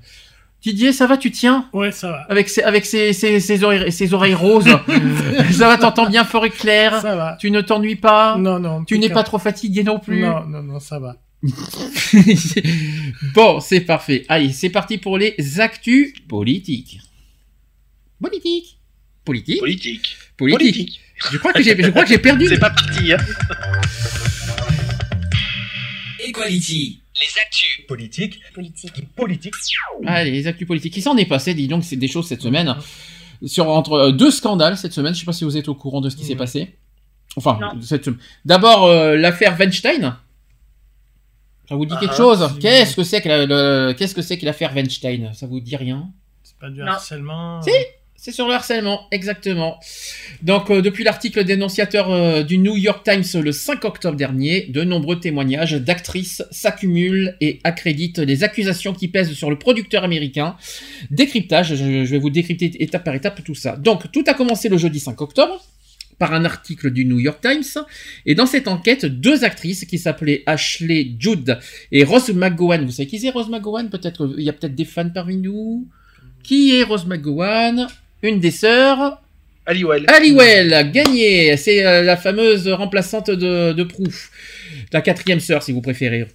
Didier, 0.64 0.94
ça 0.94 1.08
va, 1.08 1.18
tu 1.18 1.30
tiens? 1.30 1.68
Ouais, 1.74 1.92
ça 1.92 2.10
va. 2.10 2.22
Avec 2.30 2.48
ses, 2.48 2.64
avec 2.64 2.86
ses, 2.86 3.12
ses, 3.12 3.42
ses 3.42 3.64
oreilles, 3.66 3.92
ses 3.92 4.14
oreilles 4.14 4.34
roses. 4.34 4.64
ça 5.52 5.68
va, 5.68 5.78
t'entends 5.78 6.10
bien 6.10 6.24
fort 6.24 6.46
et 6.46 6.50
clair? 6.50 7.02
Ça 7.02 7.18
va. 7.18 7.38
Tu 7.38 7.52
ne 7.52 7.60
t'ennuies 7.60 7.98
pas? 7.98 8.38
Non, 8.38 8.60
non. 8.60 8.86
Tu 8.86 8.98
n'es 8.98 9.10
pas 9.10 9.24
trop 9.24 9.40
fatigué 9.40 9.84
non 9.84 10.00
plus? 10.00 10.22
Non, 10.22 10.46
non, 10.46 10.64
non, 10.64 10.80
ça 10.80 11.00
va. 11.00 11.18
bon, 13.36 13.60
c'est 13.60 13.82
parfait. 13.82 14.24
Allez, 14.30 14.54
c'est 14.54 14.70
parti 14.70 14.98
pour 14.98 15.18
les 15.18 15.36
actus 15.60 16.14
politiques. 16.30 17.02
Politique. 18.22 18.80
Politique. 19.26 19.60
Politique. 19.60 20.18
Politique. 20.38 21.02
Je 21.30 21.38
crois 21.38 21.52
que 21.52 21.62
j'ai, 21.62 21.76
je 21.78 21.90
crois 21.90 22.04
que 22.04 22.10
j'ai 22.10 22.18
perdu. 22.18 22.48
C'est 22.50 22.58
pas 22.58 22.70
parti, 22.70 23.12
hein. 23.12 23.18
Equality. 26.26 27.03
Les 27.16 27.42
actus. 27.42 27.86
Politique. 27.88 28.40
Politique. 28.56 29.16
Politique. 29.16 29.54
Allez, 30.06 30.32
les 30.32 30.48
actus 30.48 30.68
politiques. 30.68 30.98
Il 30.98 31.02
s'en 31.02 31.16
est 31.18 31.26
passé, 31.26 31.54
dis 31.54 31.68
donc, 31.68 31.84
c'est 31.84 31.96
des 31.96 32.08
choses 32.08 32.28
cette 32.28 32.42
semaine. 32.42 32.76
Sur 33.46 33.68
entre 33.70 33.94
euh, 33.94 34.12
deux 34.12 34.32
scandales 34.32 34.78
cette 34.78 34.94
semaine. 34.94 35.14
Je 35.14 35.20
sais 35.20 35.26
pas 35.26 35.34
si 35.34 35.44
vous 35.44 35.58
êtes 35.58 35.68
au 35.68 35.76
courant 35.76 36.02
de 36.02 36.10
ce 36.10 36.16
qui 36.16 36.26
s'est 36.26 36.36
passé. 36.36 36.78
Enfin, 37.36 37.60
Non. 37.62 37.82
cette 37.82 38.06
semaine. 38.06 38.20
D'abord, 38.46 38.86
euh, 38.86 39.16
l'affaire 39.18 39.56
Weinstein. 39.60 40.18
Ça 41.70 41.76
vous 41.76 41.86
dit 41.86 41.96
quelque 42.00 42.14
Ah, 42.14 42.18
chose? 42.18 42.58
Qu'est-ce 42.60 42.96
que 42.96 43.04
c'est 43.04 43.22
que 43.22 43.30
la- 43.30 43.46
le- 43.46 43.94
qu'est-ce 43.94 44.14
que 44.16 44.22
c'est 44.22 44.38
que 44.38 44.46
l'affaire 44.46 44.74
Weinstein? 44.76 45.34
Ça 45.34 45.46
vous 45.48 45.60
dit 45.60 45.76
rien? 45.76 46.10
C'est 46.44 46.58
pas 46.58 46.70
du 46.70 46.80
Non. 46.80 46.88
harcèlement. 46.88 47.62
Si. 47.62 47.72
C'est 48.26 48.32
sur 48.32 48.48
le 48.48 48.54
harcèlement, 48.54 49.06
exactement. 49.12 49.78
Donc, 50.42 50.72
euh, 50.72 50.82
depuis 50.82 51.04
l'article 51.04 51.44
dénonciateur 51.44 52.10
euh, 52.10 52.42
du 52.42 52.58
New 52.58 52.78
York 52.78 53.04
Times 53.04 53.42
le 53.42 53.52
5 53.52 53.84
octobre 53.84 54.16
dernier, 54.16 54.62
de 54.70 54.86
nombreux 54.86 55.20
témoignages 55.20 55.74
d'actrices 55.74 56.42
s'accumulent 56.50 57.36
et 57.42 57.60
accréditent 57.66 58.20
les 58.20 58.46
accusations 58.46 58.94
qui 58.94 59.10
pèsent 59.10 59.34
sur 59.34 59.50
le 59.50 59.60
producteur 59.60 60.06
américain. 60.06 60.56
Décryptage, 61.12 61.76
je, 61.76 62.06
vais 62.06 62.18
vous 62.18 62.30
décrypter 62.30 62.82
étape 62.82 63.04
par 63.04 63.14
étape 63.14 63.44
tout 63.44 63.56
ça. 63.56 63.76
Donc, 63.76 64.10
tout 64.14 64.24
a 64.28 64.34
commencé 64.34 64.70
le 64.70 64.78
jeudi 64.78 65.02
5 65.02 65.20
octobre 65.20 65.62
par 66.18 66.34
un 66.34 66.46
article 66.46 66.92
du 66.92 67.04
New 67.04 67.20
York 67.20 67.42
Times. 67.42 67.84
Et 68.26 68.36
dans 68.36 68.46
cette 68.46 68.70
enquête, 68.70 69.06
deux 69.06 69.44
actrices 69.44 69.84
qui 69.84 69.98
s'appelaient 69.98 70.44
Ashley 70.46 71.14
Judd 71.20 71.60
et 71.92 72.06
Rose 72.06 72.30
McGowan. 72.30 72.86
Vous 72.86 72.92
savez 72.92 73.08
qui 73.10 73.20
c'est 73.20 73.32
Rose 73.32 73.50
McGowan 73.50 73.90
Peut-être, 73.90 74.34
y 74.38 74.48
a 74.48 74.54
peut-être 74.54 74.76
des 74.76 74.86
fans 74.86 75.10
parmi 75.10 75.36
nous. 75.36 75.90
Qui 76.42 76.78
est 76.78 76.84
Rose 76.84 77.06
McGowan 77.06 77.88
Une 78.24 78.40
des 78.40 78.52
sœurs. 78.52 79.22
Aliwell. 79.66 80.06
Halliwell, 80.08 80.92
gagné. 80.92 81.56
C'est 81.58 81.86
euh, 81.86 82.02
la 82.02 82.18
fameuse 82.18 82.68
remplaçante 82.68 83.30
de, 83.30 83.72
de 83.74 83.84
Proof. 83.84 84.32
La 84.92 85.02
quatrième 85.02 85.40
sœur, 85.40 85.62
si 85.64 85.72
vous 85.72 85.82
préférez. 85.82 86.26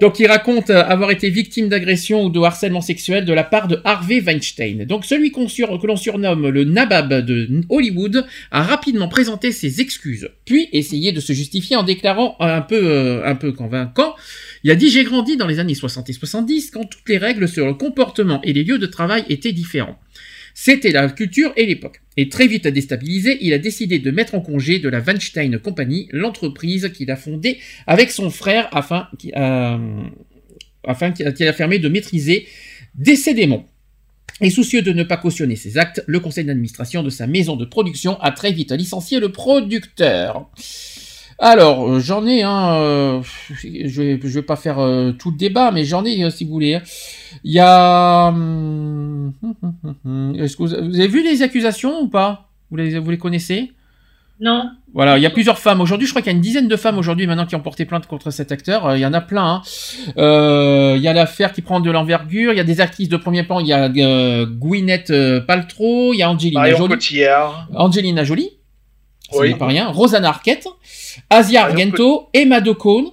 Donc, 0.00 0.18
il 0.18 0.26
raconte 0.26 0.70
euh, 0.70 0.82
avoir 0.82 1.10
été 1.10 1.28
victime 1.28 1.68
d'agression 1.68 2.24
ou 2.24 2.30
de 2.30 2.40
harcèlement 2.40 2.80
sexuel 2.80 3.24
de 3.26 3.32
la 3.34 3.44
part 3.44 3.68
de 3.68 3.78
Harvey 3.84 4.20
Weinstein. 4.20 4.84
Donc, 4.86 5.04
celui 5.04 5.32
sur- 5.48 5.78
que 5.80 5.86
l'on 5.86 5.96
surnomme 5.96 6.48
le 6.48 6.64
Nabab 6.64 7.12
de 7.24 7.60
Hollywood 7.68 8.24
a 8.50 8.62
rapidement 8.62 9.08
présenté 9.08 9.52
ses 9.52 9.80
excuses, 9.82 10.30
puis 10.46 10.68
essayé 10.72 11.12
de 11.12 11.20
se 11.20 11.34
justifier 11.34 11.76
en 11.76 11.82
déclarant 11.82 12.36
un 12.40 12.62
peu, 12.62 12.80
euh, 12.82 13.22
un 13.26 13.34
peu 13.34 13.52
convaincant. 13.52 14.14
Il 14.64 14.70
a 14.70 14.74
dit 14.76 14.90
J'ai 14.90 15.04
grandi 15.04 15.36
dans 15.36 15.46
les 15.46 15.58
années 15.58 15.74
60 15.74 16.08
et 16.08 16.12
70 16.14 16.70
quand 16.70 16.84
toutes 16.84 17.08
les 17.08 17.18
règles 17.18 17.46
sur 17.48 17.66
le 17.66 17.74
comportement 17.74 18.40
et 18.42 18.52
les 18.54 18.64
lieux 18.64 18.78
de 18.78 18.86
travail 18.86 19.24
étaient 19.28 19.52
différents. 19.52 19.98
C'était 20.54 20.90
la 20.92 21.08
culture 21.08 21.52
et 21.56 21.66
l'époque. 21.66 22.02
Et 22.16 22.28
très 22.28 22.46
vite 22.46 22.66
déstabilisé, 22.66 23.38
il 23.40 23.52
a 23.52 23.58
décidé 23.58 23.98
de 23.98 24.10
mettre 24.10 24.34
en 24.34 24.40
congé 24.40 24.78
de 24.78 24.88
la 24.88 25.00
Weinstein 25.00 25.58
Company, 25.58 26.08
l'entreprise 26.12 26.90
qu'il 26.94 27.10
a 27.10 27.16
fondée 27.16 27.58
avec 27.86 28.10
son 28.10 28.30
frère 28.30 28.68
afin, 28.72 29.08
qu'il- 29.18 29.32
euh, 29.36 29.78
a 30.84 31.52
fermé 31.52 31.78
de 31.78 31.88
maîtriser 31.88 32.46
démons. 33.34 33.64
Et 34.40 34.50
soucieux 34.50 34.82
de 34.82 34.92
ne 34.92 35.04
pas 35.04 35.16
cautionner 35.16 35.56
ses 35.56 35.78
actes, 35.78 36.02
le 36.06 36.18
conseil 36.18 36.44
d'administration 36.44 37.02
de 37.02 37.10
sa 37.10 37.26
maison 37.26 37.54
de 37.56 37.64
production 37.64 38.20
a 38.20 38.32
très 38.32 38.50
vite 38.50 38.72
licencié 38.72 39.20
le 39.20 39.30
producteur. 39.30 40.50
Alors, 41.44 41.88
euh, 41.90 41.98
j'en 41.98 42.24
ai 42.24 42.42
un, 42.42 42.74
euh, 42.74 43.20
je 43.50 44.00
vais, 44.00 44.20
je 44.22 44.28
vais 44.28 44.42
pas 44.42 44.54
faire 44.54 44.78
euh, 44.78 45.10
tout 45.10 45.32
le 45.32 45.36
débat, 45.36 45.72
mais 45.72 45.84
j'en 45.84 46.04
ai 46.04 46.22
euh, 46.22 46.30
si 46.30 46.44
vous 46.44 46.52
voulez. 46.52 46.76
hein. 46.76 46.82
Il 47.42 47.50
y 47.52 47.58
a, 47.58 48.28
hum, 48.28 49.32
hum, 49.42 49.54
hum, 49.60 49.74
hum, 49.82 49.94
hum. 50.04 50.34
est-ce 50.40 50.56
que 50.56 50.62
vous, 50.62 50.68
vous 50.68 51.00
avez 51.00 51.08
vu 51.08 51.24
les 51.24 51.42
accusations 51.42 52.00
ou 52.02 52.06
pas 52.08 52.48
vous 52.70 52.76
les, 52.76 52.96
vous 53.00 53.10
les 53.10 53.18
connaissez 53.18 53.72
Non. 54.40 54.70
voilà, 54.94 55.18
il 55.18 55.22
y 55.22 55.26
a 55.26 55.30
plusieurs 55.30 55.58
femmes. 55.58 55.80
Aujourd'hui, 55.80 56.06
je 56.06 56.12
crois 56.12 56.22
qu'il 56.22 56.30
y 56.30 56.34
a 56.34 56.36
une 56.36 56.40
dizaine 56.42 56.68
de 56.68 56.76
femmes 56.76 56.96
aujourd'hui 56.96 57.26
maintenant 57.26 57.44
qui 57.46 57.56
ont 57.56 57.60
porté 57.60 57.86
plainte 57.86 58.06
contre 58.06 58.30
cet 58.30 58.52
acteur. 58.52 58.86
Euh, 58.86 58.96
Il 58.96 59.00
y 59.00 59.06
en 59.06 59.12
a 59.12 59.20
plein. 59.20 59.44
hein. 59.56 59.62
Euh, 60.18 60.94
il 60.96 61.02
y 61.02 61.08
a 61.08 61.12
l'affaire 61.12 61.52
qui 61.52 61.60
prend 61.60 61.80
de 61.80 61.90
l'envergure. 61.90 62.52
Il 62.52 62.56
y 62.56 62.60
a 62.60 62.64
des 62.64 62.80
actrices 62.80 63.08
de 63.08 63.16
premier 63.16 63.42
plan. 63.42 63.58
Il 63.58 63.66
y 63.66 63.72
a 63.72 63.90
euh, 63.90 64.46
Gwyneth 64.46 65.10
euh, 65.10 65.40
Paltrow. 65.40 66.12
Il 66.14 66.18
y 66.18 66.22
a 66.22 66.30
Angelina 66.30 66.60
Marion 66.60 66.76
Jolie. 66.78 66.90
Cotillard. 66.94 67.66
Angelina 67.74 68.22
Jolie. 68.22 68.50
Ce 69.32 69.38
Oui. 69.38 69.48
n'est 69.50 69.56
pas 69.58 69.66
rien. 69.66 69.88
Rosanna 69.88 70.28
Arquette. 70.28 70.68
Asia 71.30 71.64
Argento. 71.64 72.28
Emma 72.32 72.60
Decaune. 72.60 73.06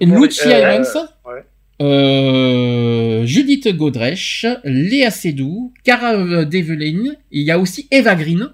Lucy 0.00 0.40
euh, 0.46 0.82
ouais. 1.24 1.44
euh, 1.80 3.26
Judith 3.26 3.68
Godrèche. 3.76 4.46
Léa 4.64 5.10
Seydoux. 5.10 5.72
Cara 5.84 6.14
euh, 6.14 6.44
Devlin. 6.44 7.14
Il 7.30 7.42
y 7.42 7.50
a 7.50 7.58
aussi 7.58 7.88
Eva 7.90 8.14
Green 8.14 8.50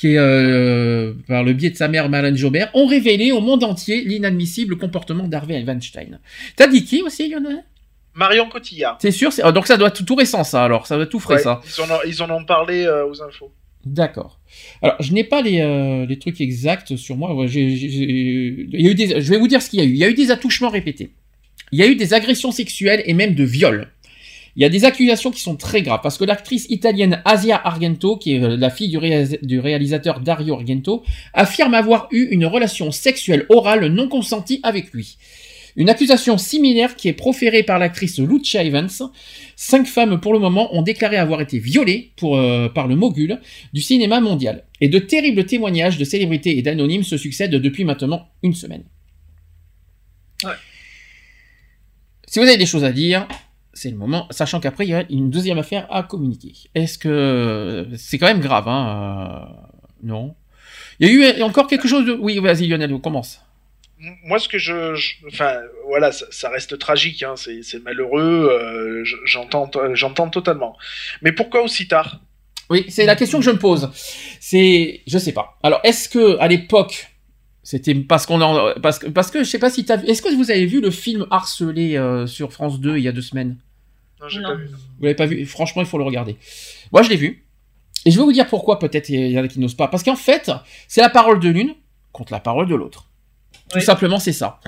qui 0.00 0.14
est, 0.14 0.18
euh, 0.18 1.12
par 1.28 1.44
le 1.44 1.52
biais 1.52 1.68
de 1.68 1.76
sa 1.76 1.86
mère 1.86 2.08
Marlène 2.08 2.34
Jobert, 2.34 2.70
ont 2.72 2.86
révélé 2.86 3.32
au 3.32 3.42
monde 3.42 3.62
entier 3.64 4.02
l'inadmissible 4.02 4.78
comportement 4.78 5.28
d'Harvey 5.28 5.62
Weinstein. 5.62 6.20
T'as 6.56 6.68
dit 6.68 6.86
qui 6.86 7.02
aussi, 7.02 7.28
Lionel? 7.28 7.64
Marion 8.14 8.48
Cotillard. 8.48 8.96
C'est 9.00 9.10
sûr, 9.10 9.30
c'est... 9.30 9.42
donc 9.52 9.66
ça 9.66 9.76
doit 9.76 9.88
être 9.88 10.04
tout 10.04 10.14
récent 10.14 10.42
ça 10.42 10.64
alors, 10.64 10.86
ça 10.86 10.94
doit 10.94 11.04
être 11.04 11.10
tout 11.10 11.20
frais 11.20 11.34
Ouais, 11.34 11.42
ça. 11.42 11.60
Ils 11.66 11.82
en 11.82 11.94
ont, 11.94 11.98
ils 12.06 12.22
en 12.22 12.30
ont 12.30 12.44
parlé 12.46 12.84
euh, 12.86 13.06
aux 13.06 13.22
infos. 13.22 13.52
D'accord. 13.84 14.38
Alors, 14.82 14.96
je 15.00 15.12
n'ai 15.12 15.24
pas 15.24 15.40
les, 15.40 15.60
euh, 15.60 16.14
trucs 16.16 16.40
exacts 16.40 16.96
sur 16.96 17.16
moi. 17.16 17.34
Y 17.46 18.86
a 18.86 18.90
eu 18.90 18.94
des, 18.94 19.20
je 19.20 19.30
vais 19.30 19.38
vous 19.38 19.48
dire 19.48 19.62
ce 19.62 19.70
qu'il 19.70 19.78
y 19.78 19.82
a 19.82 19.86
eu. 19.86 19.90
Il 19.90 19.96
y 19.96 20.04
a 20.04 20.08
eu 20.08 20.14
des 20.14 20.30
attouchements 20.30 20.68
répétés. 20.68 21.10
Il 21.72 21.78
y 21.78 21.82
a 21.82 21.86
eu 21.86 21.96
des 21.96 22.12
agressions 22.14 22.52
sexuelles 22.52 23.02
et 23.06 23.14
même 23.14 23.34
de 23.34 23.44
viols. 23.44 23.88
Il 24.56 24.62
y 24.62 24.64
a 24.64 24.68
des 24.68 24.84
accusations 24.84 25.30
qui 25.30 25.40
sont 25.40 25.56
très 25.56 25.80
graves 25.82 26.00
parce 26.02 26.18
que 26.18 26.24
l'actrice 26.24 26.66
italienne 26.68 27.22
Asia 27.24 27.60
Argento, 27.64 28.16
qui 28.16 28.34
est 28.34 28.42
euh, 28.42 28.56
la 28.56 28.68
fille 28.68 28.88
du 29.42 29.60
réalisateur 29.60 30.20
Dario 30.20 30.54
Argento, 30.54 31.04
affirme 31.32 31.74
avoir 31.74 32.08
eu 32.10 32.24
une 32.30 32.44
relation 32.44 32.90
sexuelle 32.90 33.46
orale 33.48 33.86
non 33.86 34.08
consentie 34.08 34.60
avec 34.62 34.92
lui. 34.92 35.16
Une 35.76 35.88
accusation 35.88 36.38
similaire 36.38 36.96
qui 36.96 37.08
est 37.08 37.12
proférée 37.12 37.62
par 37.62 37.78
l'actrice 37.78 38.18
Lucia 38.18 38.62
Evans. 38.62 38.88
Cinq 39.56 39.86
femmes 39.86 40.20
pour 40.20 40.32
le 40.32 40.38
moment 40.38 40.74
ont 40.74 40.82
déclaré 40.82 41.16
avoir 41.16 41.40
été 41.40 41.58
violées 41.58 42.12
pour, 42.16 42.36
euh, 42.36 42.68
par 42.68 42.86
le 42.86 42.96
mogul 42.96 43.40
du 43.72 43.80
cinéma 43.80 44.20
mondial. 44.20 44.64
Et 44.80 44.88
de 44.88 44.98
terribles 44.98 45.44
témoignages 45.44 45.98
de 45.98 46.04
célébrités 46.04 46.58
et 46.58 46.62
d'anonymes 46.62 47.02
se 47.04 47.16
succèdent 47.16 47.54
depuis 47.54 47.84
maintenant 47.84 48.28
une 48.42 48.54
semaine. 48.54 48.84
Ouais. 50.44 50.52
Si 52.26 52.38
vous 52.38 52.46
avez 52.46 52.56
des 52.56 52.66
choses 52.66 52.84
à 52.84 52.92
dire, 52.92 53.26
c'est 53.72 53.90
le 53.90 53.96
moment, 53.96 54.26
sachant 54.30 54.60
qu'après 54.60 54.86
il 54.86 54.90
y 54.90 54.94
a 54.94 55.04
une 55.10 55.30
deuxième 55.30 55.58
affaire 55.58 55.86
à 55.90 56.02
communiquer. 56.02 56.52
Est-ce 56.74 56.98
que 56.98 57.88
c'est 57.96 58.18
quand 58.18 58.26
même 58.26 58.40
grave, 58.40 58.68
hein 58.68 59.48
euh, 59.48 60.06
Non? 60.06 60.34
Il 60.98 61.08
y 61.08 61.24
a 61.24 61.38
eu 61.38 61.42
encore 61.42 61.66
quelque 61.66 61.88
chose 61.88 62.04
de. 62.06 62.12
Oui, 62.12 62.38
vas-y 62.38 62.66
Lionel, 62.66 62.92
on 62.92 63.00
commence. 63.00 63.40
Moi, 64.24 64.38
ce 64.38 64.48
que 64.48 64.58
je, 64.58 64.94
je- 64.94 65.14
enfin, 65.28 65.60
voilà, 65.86 66.10
ça, 66.12 66.24
ça 66.30 66.48
reste 66.48 66.78
tragique, 66.78 67.22
hein, 67.22 67.34
c'est 67.36 67.82
malheureux, 67.82 68.48
euh, 68.50 69.04
je- 69.04 69.16
j'entends, 69.24 69.70
j'entends 69.94 70.30
totalement. 70.30 70.76
Mais 71.22 71.32
pourquoi 71.32 71.62
aussi 71.62 71.86
tard? 71.86 72.20
Oui, 72.70 72.86
c'est 72.88 73.04
la 73.04 73.16
question 73.16 73.38
que 73.40 73.44
je 73.44 73.50
me 73.50 73.58
pose. 73.58 73.90
C'est, 74.40 75.02
je 75.06 75.18
sais 75.18 75.32
pas. 75.32 75.58
Alors, 75.62 75.80
est-ce 75.84 76.08
que 76.08 76.38
à 76.38 76.48
l'époque, 76.48 77.08
c'était 77.62 77.94
parce 77.94 78.26
qu'on 78.26 78.40
en, 78.40 78.72
parce 78.80 78.98
que, 79.00 79.08
parce 79.08 79.30
que 79.30 79.40
je 79.44 79.48
sais 79.48 79.58
pas 79.58 79.70
si 79.70 79.84
t'as 79.84 79.96
vu. 79.96 80.06
Est-ce 80.06 80.22
que 80.22 80.34
vous 80.34 80.50
avez 80.50 80.66
vu 80.66 80.80
le 80.80 80.90
film 80.90 81.26
Harcelé 81.30 81.96
euh, 81.96 82.26
sur 82.26 82.52
France 82.52 82.80
2 82.80 82.96
il 82.96 83.02
y 83.02 83.08
a 83.08 83.12
deux 83.12 83.20
semaines? 83.22 83.58
Non, 84.20 84.28
j'ai 84.28 84.40
pas 84.40 84.54
vu. 84.54 84.66
Vous 84.68 85.02
l'avez 85.02 85.14
pas 85.14 85.26
vu? 85.26 85.44
Franchement, 85.46 85.82
il 85.82 85.88
faut 85.88 85.98
le 85.98 86.04
regarder. 86.04 86.36
Moi, 86.92 87.02
je 87.02 87.10
l'ai 87.10 87.16
vu. 87.16 87.44
Et 88.06 88.10
je 88.10 88.16
vais 88.16 88.22
vous 88.24 88.32
dire 88.32 88.46
pourquoi. 88.46 88.78
Peut-être 88.78 89.08
il 89.10 89.30
y 89.30 89.38
en 89.38 89.44
a 89.44 89.48
qui 89.48 89.60
n'osent 89.60 89.74
pas. 89.74 89.88
Parce 89.88 90.02
qu'en 90.02 90.16
fait, 90.16 90.50
c'est 90.88 91.00
la 91.02 91.10
parole 91.10 91.38
de 91.40 91.48
l'une 91.50 91.74
contre 92.12 92.32
la 92.32 92.40
parole 92.40 92.66
de 92.68 92.74
l'autre. 92.74 93.09
Tout 93.70 93.78
Oui. 93.78 93.82
simplement, 93.84 94.18
c'est 94.18 94.32
ça. 94.32 94.58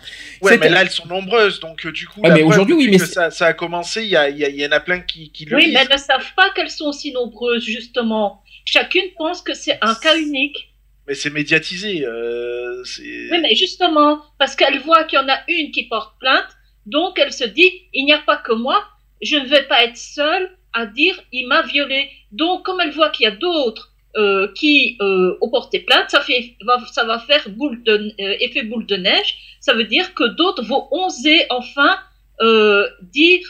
Ouais, 0.40 0.56
mais 0.58 0.68
là, 0.68 0.82
elles 0.82 0.90
sont 0.90 1.06
nombreuses, 1.06 1.58
donc 1.60 1.84
euh, 1.86 1.92
du 1.92 2.06
coup, 2.06 2.20
Ouais, 2.20 2.28
la 2.28 2.34
mais 2.36 2.42
aujourd'hui, 2.42 2.74
oui, 2.74 2.88
mais 2.90 2.98
ça, 2.98 3.30
ça 3.30 3.46
a 3.46 3.52
commencé, 3.52 4.02
il 4.04 4.08
y, 4.10 4.16
a- 4.16 4.28
y, 4.30 4.44
a- 4.44 4.48
il 4.48 4.56
y 4.56 4.64
en 4.66 4.70
a 4.72 4.80
plein 4.80 5.00
qui, 5.00 5.32
qui 5.32 5.44
le 5.44 5.56
Oui, 5.56 5.64
disent. 5.64 5.74
mais 5.74 5.80
elles 5.80 5.92
ne 5.92 5.96
savent 5.96 6.34
pas 6.36 6.50
qu'elles 6.50 6.70
sont 6.70 6.86
aussi 6.86 7.12
nombreuses, 7.12 7.64
justement. 7.64 8.42
Chacune 8.64 9.02
pense 9.18 9.42
que 9.42 9.54
c'est 9.54 9.78
un 9.82 9.94
cas 9.96 10.16
unique. 10.16 10.68
Mais 11.08 11.14
c'est 11.14 11.30
médiatisé. 11.30 12.04
Euh, 12.06 12.82
Oui, 13.00 13.38
mais 13.42 13.54
justement, 13.56 14.20
parce 14.38 14.54
qu'elle 14.54 14.78
voit 14.80 15.02
qu'il 15.04 15.18
y 15.18 15.22
en 15.22 15.28
a 15.28 15.38
une 15.48 15.72
qui 15.72 15.84
porte 15.88 16.16
plainte, 16.20 16.46
donc 16.86 17.18
elle 17.18 17.32
se 17.32 17.44
dit, 17.44 17.70
il 17.92 18.04
n'y 18.04 18.12
a 18.12 18.18
pas 18.18 18.36
que 18.36 18.52
moi, 18.52 18.84
je 19.20 19.36
ne 19.36 19.46
vais 19.46 19.62
pas 19.64 19.82
être 19.84 19.96
seule 19.96 20.56
à 20.72 20.86
dire, 20.86 21.20
il 21.32 21.48
m'a 21.48 21.62
violée. 21.62 22.08
Donc, 22.30 22.64
comme 22.64 22.80
elle 22.80 22.92
voit 22.92 23.10
qu'il 23.10 23.24
y 23.24 23.26
a 23.26 23.32
d'autres 23.32 23.91
euh, 24.16 24.48
qui 24.54 24.98
euh, 25.00 25.36
ont 25.40 25.48
porté 25.48 25.80
plainte, 25.80 26.10
ça, 26.10 26.20
fait, 26.20 26.54
va, 26.66 26.78
ça 26.92 27.04
va 27.04 27.18
faire 27.18 27.48
boule 27.48 27.82
de, 27.82 28.12
euh, 28.20 28.36
effet 28.40 28.62
boule 28.62 28.84
de 28.86 28.96
neige. 28.96 29.36
Ça 29.60 29.74
veut 29.74 29.84
dire 29.84 30.12
que 30.14 30.24
d'autres 30.24 30.64
vont 30.64 30.86
oser 30.90 31.46
enfin 31.50 31.96
euh, 32.40 32.86
dire 33.02 33.40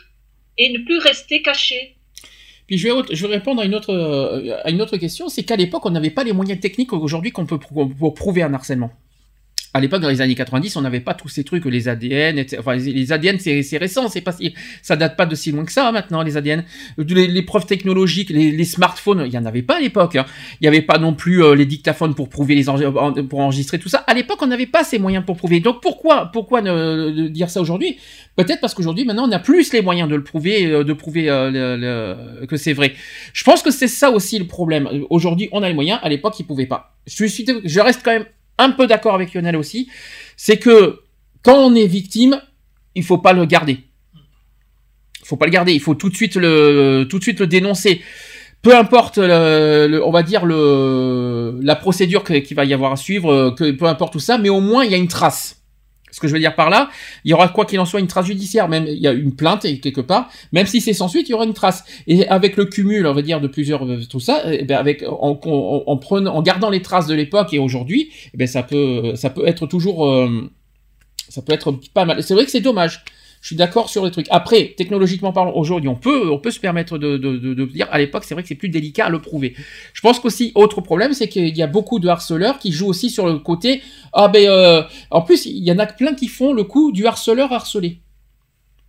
et 0.59 0.73
ne 0.73 0.79
plus 0.85 0.99
rester 0.99 1.43
cachés. 1.43 1.97
Puis 2.69 2.79
je 2.79 2.89
vais, 2.89 3.03
je 3.11 3.27
vais 3.27 3.35
répondre 3.35 3.61
à 3.61 3.65
une 3.65 3.75
autre, 3.75 3.93
à 4.63 4.71
une 4.71 4.81
autre 4.81 4.97
question, 4.99 5.29
c'est 5.29 5.43
qu'à 5.43 5.57
l'époque, 5.57 5.85
on 5.85 5.91
n'avait 5.91 6.11
pas 6.11 6.23
les 6.23 6.33
moyens 6.33 6.61
techniques 6.61 6.93
aujourd'hui 6.93 7.33
qu'on 7.33 7.47
peut 7.47 7.59
pour 7.59 8.15
prouver 8.15 8.43
un 8.43 8.55
harcèlement. 8.55 8.93
À 9.75 9.81
l'époque, 9.81 10.03
dans 10.03 10.09
les 10.09 10.21
années 10.21 10.35
90, 10.35 10.77
on 10.77 10.83
n'avait 10.83 11.01
pas 11.01 11.15
tous 11.15 11.29
ces 11.29 11.45
trucs, 11.45 11.65
les 11.65 11.89
ADN, 11.89 12.39
etc. 12.39 12.59
Enfin, 12.61 12.75
les, 12.75 13.13
ADN, 13.13 13.39
c'est 13.39 13.63
c'est 13.63 13.79
récent, 13.79 14.09
c'est 14.09 14.21
pas 14.21 14.35
ça 14.83 14.97
date 14.97 15.17
pas 15.17 15.27
de 15.27 15.35
si 15.35 15.51
loin 15.51 15.65
que 15.65 15.73
ça 15.73 15.91
maintenant, 15.93 16.23
les 16.23 16.37
ADN. 16.37 16.65
Les, 16.99 17.27
les 17.27 17.43
preuves 17.43 17.67
technologiques, 17.67 18.31
les, 18.31 18.65
smartphones, 18.65 19.25
il 19.27 19.33
y 19.33 19.39
en 19.39 19.45
avait 19.47 19.63
pas 19.63 19.77
à 19.77 19.81
l'époque. 19.81 20.17
hein. 20.17 20.27
Il 20.61 20.65
y 20.65 20.69
avait 20.69 20.83
pas 20.83 20.99
non 20.99 21.15
plus 21.15 21.43
euh, 21.43 21.55
les 21.55 21.67
dictaphones 21.67 22.15
pour 22.15 22.29
prouver 22.29 22.55
les 22.55 22.65
pour 22.65 23.41
enregistrer 23.41 23.79
tout 23.79 23.89
ça. 23.89 23.99
À 24.07 24.15
l'époque, 24.15 24.39
on 24.43 24.47
n'avait 24.47 24.67
pas 24.67 24.85
ces 24.85 24.99
moyens 24.99 25.25
pour 25.25 25.37
prouver. 25.37 25.61
Donc 25.61 25.81
pourquoi, 25.81 26.31
pourquoi 26.33 26.63
ne, 26.63 27.11
de 27.11 27.29
dire 27.29 27.51
ça 27.51 27.61
aujourd'hui? 27.61 27.99
Peut-être 28.37 28.61
parce 28.61 28.75
qu'aujourd'hui, 28.75 29.05
maintenant, 29.05 29.29
on 29.29 29.33
a 29.33 29.39
plus 29.39 29.73
les 29.73 29.83
moyens 29.83 30.09
de 30.09 30.17
le 30.17 30.25
prouver, 30.25 30.67
euh, 30.67 30.85
de 30.85 30.93
prouver 30.93 31.29
euh, 31.29 32.47
que 32.47 32.57
c'est 32.57 32.73
vrai. 32.73 32.95
Je 33.33 33.45
pense 33.45 33.63
que 33.63 33.71
c'est 33.71 33.89
ça 33.89 34.11
aussi 34.11 34.39
le 34.39 34.47
problème. 34.47 34.89
Euh, 34.93 35.05
Aujourd'hui, 35.11 35.49
on 35.53 35.63
a 35.63 35.69
les 35.69 35.75
moyens. 35.75 35.99
À 36.03 36.09
l'époque, 36.09 36.39
ils 36.41 36.47
pouvaient 36.47 36.67
pas. 36.67 36.95
Je 37.07 37.27
suis, 37.27 37.47
je 37.65 37.81
reste 37.81 38.01
quand 38.05 38.13
même 38.13 38.25
un 38.59 38.71
peu 38.71 38.87
d'accord 38.87 39.15
avec 39.15 39.35
Lionel 39.35 39.57
aussi. 39.57 39.89
C'est 40.37 40.59
que 40.59 41.01
quand 41.43 41.57
on 41.57 41.75
est 41.75 41.87
victime, 41.87 42.41
il 42.95 43.05
faut 43.05 43.19
pas 43.19 43.33
le 43.33 43.45
garder. 43.45 43.79
Il 45.21 45.27
faut 45.27 45.37
pas 45.37 45.47
le 45.47 45.53
garder. 45.53 45.73
Il 45.73 45.81
faut 45.81 45.95
tout 45.95 46.09
de 46.09 46.15
suite 46.17 46.37
le, 46.37 47.05
dénoncer. 47.45 48.03
Peu 48.61 48.77
importe, 48.77 49.19
on 49.19 50.11
va 50.11 50.23
dire 50.23 50.47
la 50.47 51.77
procédure 51.77 52.25
qu'il 52.25 52.57
va 52.57 52.65
y 52.65 52.75
avoir 52.75 52.93
à 52.93 52.97
suivre, 52.97 53.33
euh, 53.33 53.51
que 53.51 53.73
peu 53.73 53.87
importe 53.87 54.13
tout 54.13 54.21
ça, 54.21 54.39
mais 54.39 54.49
au 54.49 54.61
moins 54.61 54.85
il 54.85 54.93
y 54.93 54.95
a 54.95 54.99
une 54.99 55.09
trace. 55.09 55.62
Ce 56.13 56.21
que 56.21 56.29
je 56.29 56.33
veux 56.33 56.39
dire 56.39 56.55
par 56.55 56.71
là, 56.71 56.91
il 57.25 57.31
y 57.33 57.35
aura 57.35 57.49
quoi 57.49 57.65
qu'il 57.65 57.81
en 57.81 57.85
soit 57.85 57.99
une 57.99 58.07
trace 58.07 58.27
judiciaire, 58.27 58.69
même 58.69 58.85
il 58.87 59.01
y 59.01 59.09
a 59.09 59.13
une 59.13 59.35
plainte 59.35 59.65
et 59.65 59.81
quelque 59.81 60.01
part, 60.01 60.31
même 60.53 60.67
si 60.67 60.81
c'est 60.81 60.93
sans 60.93 61.09
suite, 61.09 61.29
il 61.29 61.33
y 61.33 61.35
aura 61.35 61.45
une 61.45 61.55
trace. 61.55 61.85
Et 62.07 62.29
avec 62.29 62.57
le 62.57 62.67
cumul, 62.67 63.07
on 63.07 63.15
va 63.15 63.23
dire 63.23 63.41
de 63.41 63.49
plusieurs 63.49 63.85
euh, 63.85 64.01
tout 64.09 64.21
ça, 64.21 64.43
eh 64.45 64.65
ben 64.65 64.77
avec 64.77 65.03
en 65.09 66.43
gardant 66.43 66.71
les 66.71 66.83
traces 66.83 67.07
de 67.07 67.15
l'époque 67.15 67.53
et 67.53 67.59
aujourd'hui, 67.59 68.11
eh 68.33 68.37
ben 68.37 68.47
ça 68.47 68.63
peut 68.63 69.15
ça 69.17 69.31
peut 69.31 69.47
être 69.49 69.67
toujours 69.67 70.07
euh, 70.07 70.51
ça 71.29 71.43
peut 71.43 71.53
être 71.53 71.73
pas 71.95 72.05
mal. 72.05 72.23
C'est 72.23 72.35
vrai 72.35 72.45
que 72.45 72.51
c'est 72.51 72.61
dommage. 72.61 73.05
Je 73.43 73.49
suis 73.49 73.57
d'accord 73.57 73.91
sur 73.91 74.05
les 74.05 74.13
trucs. 74.13 74.29
Après, 74.31 74.73
technologiquement 74.77 75.33
parlant, 75.33 75.53
aujourd'hui, 75.57 75.89
on 75.89 75.97
peut, 75.97 76.31
on 76.31 76.39
peut 76.39 76.53
se 76.53 76.61
permettre 76.61 76.97
de, 76.97 77.17
de, 77.17 77.37
de, 77.37 77.55
de 77.55 77.65
dire, 77.65 77.89
à 77.91 77.99
l'époque, 77.99 78.23
c'est 78.23 78.35
vrai 78.35 78.43
que 78.43 78.49
c'est 78.49 78.55
plus 78.55 78.69
délicat 78.69 79.07
à 79.07 79.09
le 79.11 79.21
prouver. 79.21 79.57
Je 79.93 80.01
pense 80.01 80.21
qu'aussi, 80.21 80.53
autre 80.55 80.81
problème, 80.81 81.13
c'est 81.13 81.29
qu'il 81.29 81.55
y 81.57 81.63
a 81.63 81.67
beaucoup 81.67 81.99
de 81.99 82.07
harceleurs 82.07 82.61
qui 82.61 82.71
jouent 82.71 82.87
aussi 82.87 83.11
sur 83.11 83.27
le 83.27 83.41
côté, 83.41 83.83
ah 84.13 84.29
ben, 84.29 84.49
euh, 84.49 84.83
en 85.11 85.23
plus, 85.23 85.45
il 85.47 85.65
y 85.65 85.73
en 85.73 85.81
a 85.81 85.87
plein 85.87 86.15
qui 86.15 86.29
font 86.29 86.53
le 86.53 86.63
coup 86.63 86.93
du 86.93 87.05
harceleur 87.05 87.53
harcelé. 87.53 87.99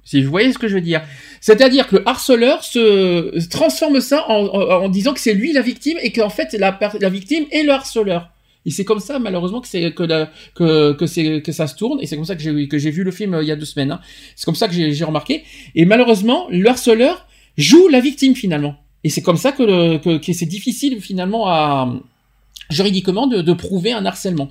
Si 0.04 0.22
vous 0.22 0.30
voyez 0.30 0.54
ce 0.54 0.60
que 0.60 0.68
je 0.68 0.76
veux 0.76 0.82
dire. 0.82 1.02
C'est-à-dire 1.42 1.88
que 1.88 1.96
le 1.96 2.08
harceleur 2.08 2.64
se 2.64 3.50
transforme 3.50 4.02
ça 4.02 4.30
en, 4.30 4.46
en, 4.46 4.84
en 4.84 4.90
disant 4.90 5.14
que 5.14 5.20
c'est 5.20 5.34
lui 5.34 5.52
la 5.52 5.62
victime 5.62 5.98
et 6.04 6.12
qu'en 6.12 6.30
fait, 6.30 6.54
la, 6.54 6.78
la 7.00 7.10
victime 7.10 7.46
est 7.52 7.64
le 7.64 7.72
harceleur. 7.72 8.30
Et 8.66 8.72
c'est 8.72 8.86
comme 8.86 9.00
ça, 9.00 9.20
malheureusement, 9.20 9.60
que 9.62 9.68
c'est 9.68 9.92
que, 9.94 10.04
la- 10.04 10.32
que, 10.56 10.94
que, 10.94 11.06
c'est 11.06 11.42
que 11.42 11.52
ça 11.52 11.68
se 11.68 11.76
tourne. 11.76 12.00
Et 12.02 12.08
c'est 12.08 12.16
comme 12.16 12.26
ça 12.26 12.36
que 12.36 12.42
j'ai 12.42 12.68
que 12.68 12.78
j'ai 12.78 12.92
vu 12.92 13.04
le 13.04 13.12
film 13.12 13.34
euh, 13.34 13.44
il 13.44 13.48
y 13.48 13.52
a 13.52 13.56
deux 13.56 13.66
semaines. 13.66 13.92
hein. 13.92 14.00
C'est 14.36 14.46
comme 14.46 14.56
ça 14.56 14.68
que 14.68 14.74
j'ai 14.74 15.04
remarqué. 15.04 15.44
Et 15.76 15.86
malheureusement, 15.86 16.48
le 16.50 16.68
harceleur 16.70 17.28
joue 17.58 17.88
la 17.90 18.00
victime 18.00 18.36
finalement. 18.36 18.76
Et 19.04 19.10
c'est 19.10 19.22
comme 19.22 19.38
ça 19.38 19.52
que, 19.52 19.64
le, 19.64 19.98
que, 19.98 20.18
que 20.18 20.32
c'est 20.34 20.46
difficile 20.46 21.02
finalement 21.02 21.48
à 21.48 21.94
juridiquement 22.70 23.28
de, 23.28 23.42
de 23.42 23.54
prouver 23.54 23.92
un 23.92 24.06
harcèlement. 24.06 24.50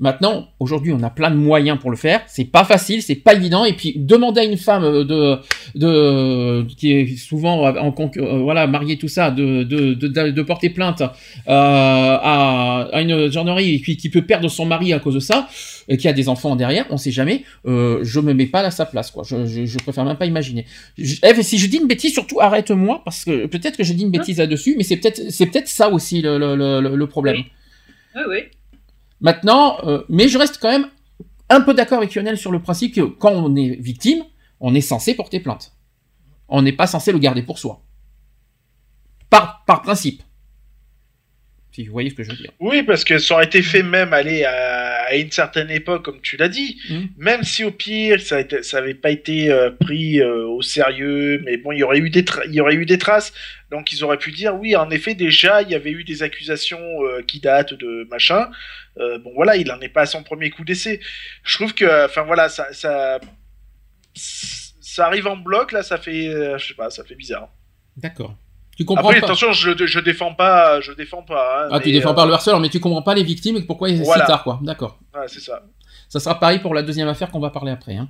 Maintenant, 0.00 0.48
aujourd'hui, 0.58 0.92
on 0.92 1.02
a 1.02 1.10
plein 1.10 1.30
de 1.30 1.36
moyens 1.36 1.78
pour 1.78 1.90
le 1.90 1.96
faire. 1.96 2.22
C'est 2.26 2.46
pas 2.46 2.64
facile, 2.64 3.02
c'est 3.02 3.16
pas 3.16 3.34
évident. 3.34 3.66
Et 3.66 3.74
puis, 3.74 3.92
demander 3.96 4.40
à 4.40 4.44
une 4.44 4.56
femme 4.56 4.82
de, 5.04 5.36
de 5.74 6.66
qui 6.76 6.92
est 6.92 7.16
souvent 7.16 7.66
en 7.68 7.90
concu- 7.90 8.20
euh, 8.20 8.38
voilà 8.38 8.66
mariée 8.66 8.96
tout 8.96 9.08
ça, 9.08 9.30
de, 9.30 9.62
de, 9.62 9.94
de, 9.94 10.08
de- 10.30 10.42
porter 10.42 10.70
plainte 10.70 11.02
euh, 11.02 11.06
à, 11.46 12.88
à 12.92 13.00
une 13.02 13.30
gendarmerie 13.30 13.74
et 13.74 13.78
puis 13.78 13.96
qui 13.98 14.08
peut 14.08 14.22
perdre 14.22 14.48
son 14.48 14.64
mari 14.66 14.92
à 14.94 14.98
cause 15.00 15.14
de 15.14 15.20
ça, 15.20 15.48
et 15.88 15.96
qui 15.98 16.08
a 16.08 16.12
des 16.14 16.28
enfants 16.28 16.56
derrière, 16.56 16.86
on 16.90 16.96
sait 16.96 17.10
jamais. 17.10 17.44
Euh, 17.66 17.98
je 18.02 18.20
me 18.20 18.32
mets 18.32 18.46
pas 18.46 18.60
à 18.60 18.70
sa 18.70 18.86
place, 18.86 19.10
quoi. 19.10 19.22
Je, 19.26 19.44
je, 19.46 19.66
je 19.66 19.78
préfère 19.78 20.04
même 20.06 20.16
pas 20.16 20.26
imaginer. 20.26 20.64
Je- 20.96 21.16
Eve, 21.22 21.42
si 21.42 21.58
je 21.58 21.66
dis 21.66 21.76
une 21.76 21.86
bêtise, 21.88 22.12
surtout 22.14 22.40
arrête-moi 22.40 23.02
parce 23.04 23.24
que 23.24 23.46
peut-être 23.46 23.76
que 23.76 23.84
je 23.84 23.92
dis 23.92 24.02
une 24.04 24.10
bêtise 24.10 24.38
là-dessus, 24.38 24.74
mais 24.78 24.82
c'est 24.84 24.96
peut-être 24.96 25.20
c'est 25.30 25.46
peut-être 25.46 25.68
ça 25.68 25.90
aussi 25.90 26.22
le, 26.22 26.38
le, 26.38 26.54
le, 26.56 26.96
le 26.96 27.06
problème. 27.06 27.36
Oui, 28.16 28.22
oui. 28.28 28.38
Maintenant, 29.20 29.78
euh, 29.84 30.02
mais 30.08 30.28
je 30.28 30.38
reste 30.38 30.58
quand 30.60 30.70
même 30.70 30.88
un 31.48 31.60
peu 31.60 31.74
d'accord 31.74 31.98
avec 31.98 32.14
Lionel 32.14 32.38
sur 32.38 32.52
le 32.52 32.60
principe 32.60 32.94
que 32.94 33.02
quand 33.02 33.32
on 33.32 33.54
est 33.56 33.76
victime, 33.80 34.24
on 34.60 34.74
est 34.74 34.80
censé 34.80 35.14
porter 35.14 35.40
plainte. 35.40 35.72
On 36.48 36.62
n'est 36.62 36.72
pas 36.72 36.86
censé 36.86 37.12
le 37.12 37.18
garder 37.18 37.42
pour 37.42 37.58
soi. 37.58 37.82
Par, 39.28 39.64
par 39.64 39.82
principe. 39.82 40.22
Si 41.72 41.86
vous 41.86 41.92
voyez 41.92 42.10
ce 42.10 42.16
que 42.16 42.24
je 42.24 42.30
veux 42.30 42.36
dire. 42.36 42.50
Oui, 42.58 42.82
parce 42.82 43.04
que 43.04 43.18
ça 43.18 43.34
aurait 43.34 43.44
été 43.44 43.62
fait 43.62 43.84
même 43.84 44.12
aller 44.12 44.42
à, 44.44 45.02
à 45.04 45.14
une 45.14 45.30
certaine 45.30 45.70
époque, 45.70 46.04
comme 46.04 46.20
tu 46.20 46.36
l'as 46.36 46.48
dit. 46.48 46.80
Mhm. 46.90 47.08
Même 47.16 47.42
si 47.44 47.62
au 47.62 47.70
pire, 47.70 48.20
ça, 48.20 48.36
a 48.36 48.40
été- 48.40 48.62
ça 48.64 48.78
avait 48.78 48.94
pas 48.94 49.10
été 49.10 49.50
euh, 49.52 49.70
pris 49.70 50.20
euh, 50.20 50.46
au 50.48 50.62
sérieux, 50.62 51.40
mais 51.44 51.58
bon, 51.58 51.70
il 51.70 51.78
y 51.78 51.82
aurait 51.84 51.98
eu 52.00 52.10
des 52.10 52.22
tra- 52.22 52.42
il 52.46 52.54
y 52.54 52.60
aurait 52.60 52.74
eu 52.74 52.86
des 52.86 52.98
traces. 52.98 53.32
Donc 53.70 53.92
ils 53.92 54.02
auraient 54.02 54.18
pu 54.18 54.32
dire 54.32 54.56
oui, 54.56 54.74
en 54.74 54.90
effet, 54.90 55.14
déjà 55.14 55.62
il 55.62 55.70
y 55.70 55.76
avait 55.76 55.92
eu 55.92 56.02
des 56.02 56.24
accusations 56.24 57.04
euh, 57.04 57.22
qui 57.22 57.38
datent 57.38 57.74
de 57.74 58.06
machin. 58.10 58.50
Bon 58.96 59.32
voilà, 59.34 59.56
il 59.56 59.70
en 59.70 59.80
est 59.80 59.88
pas 59.88 60.02
à 60.02 60.06
son 60.06 60.22
premier 60.24 60.50
coup 60.50 60.64
d'essai. 60.64 61.00
Je 61.44 61.54
trouve 61.56 61.72
que, 61.72 62.04
enfin 62.04 62.22
voilà, 62.22 62.48
ça, 62.50 62.66
ça 62.72 63.18
ça 64.14 65.06
arrive 65.06 65.26
en 65.26 65.36
bloc, 65.36 65.72
là, 65.72 65.82
ça 65.82 65.98
fait, 65.98 66.58
je 66.58 66.66
sais 66.66 66.74
pas, 66.74 66.90
ça 66.90 67.04
fait 67.04 67.14
bizarre. 67.14 67.48
D'accord. 67.96 68.36
Tu 68.80 68.86
comprends 68.86 69.08
Après, 69.10 69.20
pas. 69.20 69.26
attention, 69.26 69.52
je, 69.52 69.72
je 69.76 70.00
défends 70.00 70.32
pas, 70.32 70.80
je 70.80 70.92
défends 70.92 71.20
pas. 71.22 71.64
hein, 71.64 71.68
Ah, 71.70 71.80
tu 71.80 71.92
défends 71.92 72.12
euh, 72.12 72.14
pas 72.14 72.24
le 72.24 72.32
harceleur, 72.32 72.58
mais 72.60 72.70
tu 72.70 72.80
comprends 72.80 73.02
pas 73.02 73.14
les 73.14 73.22
victimes 73.22 73.58
et 73.58 73.60
pourquoi 73.60 73.90
il 73.90 74.00
est 74.00 74.04
Voilà. 74.04 74.24
si 74.24 74.28
tard, 74.30 74.42
quoi. 74.42 74.58
D'accord. 74.62 74.98
ouais, 75.14 75.26
c'est 75.26 75.40
ça. 75.40 75.60
Ça 76.08 76.18
sera 76.18 76.40
pareil 76.40 76.60
pour 76.60 76.72
la 76.72 76.82
deuxième 76.82 77.06
affaire 77.06 77.30
qu'on 77.30 77.40
va 77.40 77.50
parler 77.50 77.72
après. 77.72 77.96
hein. 77.96 78.08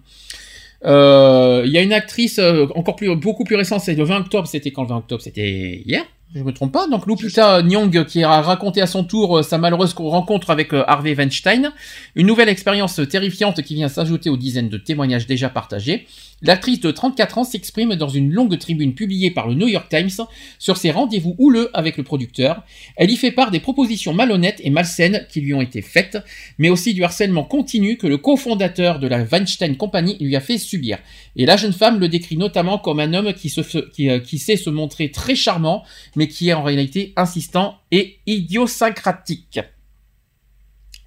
Euh, 0.86 1.62
Il 1.66 1.72
y 1.72 1.76
a 1.78 1.82
une 1.82 1.92
actrice 1.92 2.38
euh, 2.38 2.66
encore 2.76 2.94
plus, 2.94 3.12
beaucoup 3.16 3.42
plus 3.42 3.56
récente, 3.56 3.80
c'est 3.80 3.94
le 3.96 4.04
20 4.04 4.18
octobre. 4.20 4.46
C'était 4.46 4.70
quand 4.70 4.82
le 4.82 4.88
20 4.90 4.96
octobre? 4.98 5.20
C'était 5.22 5.82
hier? 5.84 6.04
Je 6.34 6.42
me 6.42 6.52
trompe 6.52 6.72
pas. 6.72 6.86
Donc 6.86 7.06
Lupita 7.06 7.62
Nyong 7.62 8.04
qui 8.04 8.22
a 8.22 8.40
raconté 8.40 8.80
à 8.80 8.86
son 8.86 9.02
tour 9.04 9.38
euh, 9.38 9.42
sa 9.42 9.58
malheureuse 9.58 9.94
rencontre 9.94 10.50
avec 10.50 10.72
euh, 10.72 10.84
Harvey 10.86 11.14
Weinstein, 11.14 11.72
une 12.14 12.26
nouvelle 12.26 12.48
expérience 12.48 13.00
terrifiante 13.08 13.62
qui 13.62 13.74
vient 13.74 13.88
s'ajouter 13.88 14.30
aux 14.30 14.36
dizaines 14.36 14.68
de 14.68 14.78
témoignages 14.78 15.26
déjà 15.26 15.48
partagés. 15.48 16.06
L'actrice 16.42 16.80
de 16.80 16.90
34 16.90 17.38
ans 17.38 17.44
s'exprime 17.44 17.96
dans 17.96 18.08
une 18.08 18.32
longue 18.32 18.56
tribune 18.58 18.94
publiée 18.94 19.30
par 19.30 19.46
le 19.46 19.54
New 19.54 19.68
York 19.68 19.88
Times 19.90 20.26
sur 20.58 20.78
ses 20.78 20.90
rendez-vous 20.90 21.34
houleux 21.38 21.68
avec 21.74 21.98
le 21.98 22.02
producteur. 22.02 22.62
Elle 22.96 23.10
y 23.10 23.16
fait 23.16 23.30
part 23.30 23.50
des 23.50 23.60
propositions 23.60 24.14
malhonnêtes 24.14 24.60
et 24.64 24.70
malsaines 24.70 25.26
qui 25.28 25.42
lui 25.42 25.52
ont 25.52 25.60
été 25.60 25.82
faites, 25.82 26.16
mais 26.56 26.70
aussi 26.70 26.94
du 26.94 27.04
harcèlement 27.04 27.44
continu 27.44 27.98
que 27.98 28.06
le 28.06 28.16
cofondateur 28.16 29.00
de 29.00 29.06
la 29.06 29.22
Weinstein 29.22 29.76
Company 29.76 30.16
lui 30.18 30.34
a 30.34 30.40
fait 30.40 30.56
subir. 30.56 30.98
Et 31.36 31.46
la 31.46 31.56
jeune 31.56 31.72
femme 31.72 32.00
le 32.00 32.08
décrit 32.08 32.36
notamment 32.36 32.78
comme 32.78 33.00
un 33.00 33.14
homme 33.14 33.32
qui, 33.32 33.50
se 33.50 33.60
qui, 33.60 34.10
euh, 34.10 34.18
qui 34.18 34.38
sait 34.38 34.56
se 34.56 34.70
montrer 34.70 35.10
très 35.10 35.34
charmant, 35.34 35.84
mais 36.16 36.28
qui 36.28 36.48
est 36.48 36.52
en 36.52 36.62
réalité 36.62 37.12
insistant 37.16 37.78
et 37.90 38.18
idiosyncratique. 38.26 39.60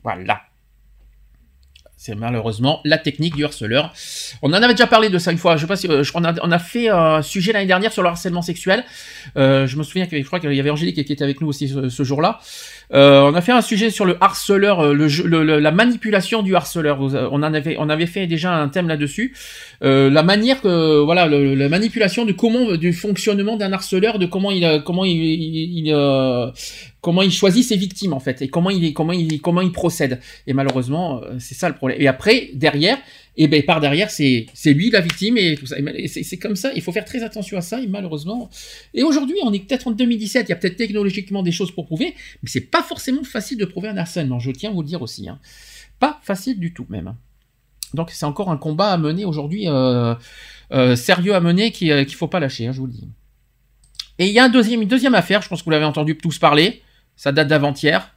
Voilà. 0.03 0.41
C'est 1.95 2.15
malheureusement 2.15 2.81
la 2.83 2.97
technique 2.97 3.33
du 3.33 3.45
harceleur. 3.45 3.93
On 4.41 4.49
en 4.49 4.61
avait 4.61 4.73
déjà 4.73 4.87
parlé 4.87 5.09
de 5.09 5.17
ça 5.17 5.31
une 5.31 5.37
fois. 5.37 5.55
Je 5.55 5.61
sais 5.61 5.67
pas 5.67 5.77
si 5.77 5.87
euh, 5.87 6.03
on, 6.13 6.25
a, 6.25 6.33
on 6.41 6.51
a 6.51 6.59
fait 6.59 6.89
un 6.89 7.21
sujet 7.21 7.53
l'année 7.53 7.65
dernière 7.65 7.93
sur 7.93 8.03
le 8.03 8.09
harcèlement 8.09 8.41
sexuel. 8.41 8.83
Euh, 9.37 9.67
je 9.67 9.77
me 9.77 9.83
souviens 9.83 10.05
qu'il 10.05 10.19
y 10.19 10.59
avait 10.59 10.69
Angélique 10.69 10.95
qui 10.95 11.13
était 11.13 11.23
avec 11.23 11.39
nous 11.39 11.47
aussi 11.47 11.69
ce, 11.69 11.87
ce 11.87 12.03
jour-là. 12.03 12.41
Euh, 12.93 13.21
on 13.21 13.33
a 13.33 13.41
fait 13.41 13.51
un 13.51 13.61
sujet 13.61 13.89
sur 13.89 14.05
le 14.05 14.17
harceleur, 14.21 14.81
euh, 14.81 15.59
la 15.59 15.71
manipulation 15.71 16.43
du 16.43 16.55
harceleur. 16.55 17.01
Euh, 17.01 17.27
On 17.31 17.37
en 17.43 17.53
avait, 17.53 17.75
on 17.79 17.89
avait 17.89 18.05
fait 18.05 18.27
déjà 18.27 18.53
un 18.53 18.69
thème 18.69 18.87
là-dessus. 18.87 19.35
La 19.81 20.23
manière 20.23 20.61
que, 20.61 21.01
voilà, 21.03 21.27
la 21.27 21.69
manipulation 21.69 22.25
de 22.25 22.31
comment, 22.31 22.75
du 22.75 22.93
fonctionnement 22.93 23.57
d'un 23.57 23.73
harceleur, 23.73 24.19
de 24.19 24.25
comment 24.25 24.51
il, 24.51 24.81
comment 24.85 25.03
il, 25.05 25.93
comment 27.01 27.21
il 27.21 27.31
choisit 27.31 27.65
ses 27.65 27.75
victimes 27.75 28.13
en 28.13 28.19
fait, 28.19 28.41
et 28.41 28.47
comment 28.47 28.69
il, 28.69 28.93
comment 28.93 29.13
il, 29.13 29.41
comment 29.41 29.61
il 29.61 29.71
procède. 29.71 30.19
Et 30.47 30.53
malheureusement, 30.53 31.21
c'est 31.39 31.55
ça 31.55 31.67
le 31.67 31.75
problème. 31.75 31.99
Et 32.01 32.07
après, 32.07 32.51
derrière, 32.53 32.97
et 33.35 33.47
ben 33.47 33.63
par 33.63 33.79
derrière, 33.79 34.11
c'est, 34.11 34.47
lui 34.65 34.91
la 34.91 35.01
victime 35.01 35.37
et 35.37 35.55
tout 35.55 35.65
ça. 35.65 35.77
Et 35.79 36.07
c'est, 36.07 36.37
comme 36.37 36.55
ça. 36.55 36.71
Il 36.75 36.81
faut 36.81 36.91
faire 36.91 37.05
très 37.05 37.23
attention 37.23 37.57
à 37.57 37.61
ça. 37.61 37.79
Malheureusement, 37.87 38.49
et 38.93 39.03
aujourd'hui, 39.03 39.37
on 39.43 39.51
est 39.51 39.59
peut-être 39.59 39.87
en 39.87 39.91
2017. 39.91 40.47
Il 40.47 40.49
y 40.49 40.53
a 40.53 40.55
peut-être 40.55 40.77
technologiquement 40.77 41.41
des 41.41 41.51
choses 41.51 41.71
pour 41.71 41.85
prouver, 41.85 42.13
mais 42.43 42.49
c'est 42.49 42.61
pas 42.61 42.83
forcément 42.83 43.23
facile 43.23 43.57
de 43.57 43.65
prouver 43.65 43.89
un 43.89 43.97
harcèlement. 43.97 44.39
Je 44.39 44.51
tiens 44.51 44.69
à 44.69 44.73
vous 44.73 44.81
le 44.81 44.87
dire 44.87 45.01
aussi. 45.01 45.27
hein. 45.27 45.39
Pas 45.99 46.19
facile 46.23 46.59
du 46.59 46.73
tout 46.73 46.85
même. 46.89 47.15
Donc 47.93 48.09
c'est 48.11 48.25
encore 48.25 48.49
un 48.49 48.57
combat 48.57 48.91
à 48.91 48.97
mener 48.97 49.25
aujourd'hui, 49.25 49.67
euh, 49.67 50.15
euh, 50.71 50.95
sérieux 50.95 51.35
à 51.35 51.39
mener, 51.39 51.71
euh, 51.83 52.03
qu'il 52.03 52.15
faut 52.15 52.27
pas 52.27 52.39
lâcher, 52.39 52.67
hein, 52.67 52.71
je 52.71 52.79
vous 52.79 52.87
le 52.87 52.91
dis. 52.91 53.07
Et 54.19 54.27
il 54.27 54.33
y 54.33 54.39
a 54.39 54.45
un 54.45 54.49
deuxième, 54.49 54.81
une 54.81 54.87
deuxième 54.87 55.15
affaire, 55.15 55.41
je 55.41 55.49
pense 55.49 55.61
que 55.61 55.65
vous 55.65 55.71
l'avez 55.71 55.85
entendu 55.85 56.17
tous 56.17 56.39
parler, 56.39 56.81
ça 57.15 57.31
date 57.31 57.47
d'avant-hier. 57.47 58.12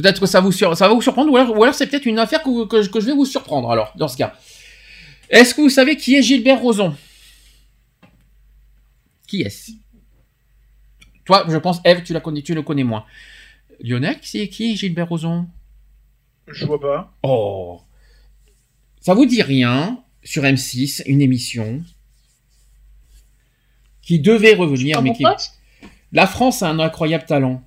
Peut-être 0.00 0.20
que 0.20 0.26
ça, 0.26 0.40
vous 0.40 0.52
sur- 0.52 0.76
ça 0.76 0.86
va 0.86 0.94
vous 0.94 1.02
surprendre, 1.02 1.32
ou 1.32 1.36
alors, 1.36 1.58
ou 1.58 1.60
alors 1.60 1.74
c'est 1.74 1.88
peut-être 1.88 2.06
une 2.06 2.20
affaire 2.20 2.40
que, 2.44 2.82
je- 2.82 2.88
que 2.88 3.00
je 3.00 3.06
vais 3.06 3.12
vous 3.14 3.24
surprendre, 3.26 3.68
alors, 3.72 3.92
dans 3.96 4.06
ce 4.06 4.16
cas. 4.16 4.32
Est-ce 5.28 5.52
que 5.56 5.60
vous 5.60 5.70
savez 5.70 5.96
qui 5.96 6.14
est 6.14 6.22
Gilbert 6.22 6.60
Rozon? 6.60 6.94
Qui 9.26 9.42
est-ce? 9.42 9.72
Toi, 11.24 11.44
je 11.48 11.56
pense, 11.56 11.80
Eve, 11.84 12.04
tu, 12.04 12.12
la 12.12 12.20
connais, 12.20 12.42
tu 12.42 12.54
le 12.54 12.62
connais 12.62 12.84
moins. 12.84 13.04
Lionel, 13.80 14.16
c'est 14.22 14.46
qui 14.48 14.72
est 14.72 14.76
Gilbert 14.76 15.08
Rozon? 15.08 15.48
Je 16.46 16.64
vois 16.64 16.78
pas. 16.80 17.12
Oh 17.24 17.80
Ça 19.00 19.14
vous 19.14 19.26
dit 19.26 19.42
rien 19.42 20.00
sur 20.22 20.44
M6, 20.44 21.02
une 21.06 21.20
émission 21.20 21.82
qui 24.00 24.20
devait 24.20 24.54
revenir, 24.54 24.98
Ah, 24.98 25.02
mais 25.02 25.12
qui... 25.12 25.24
La 26.12 26.28
France 26.28 26.62
a 26.62 26.68
un 26.70 26.78
incroyable 26.78 27.26
talent. 27.26 27.64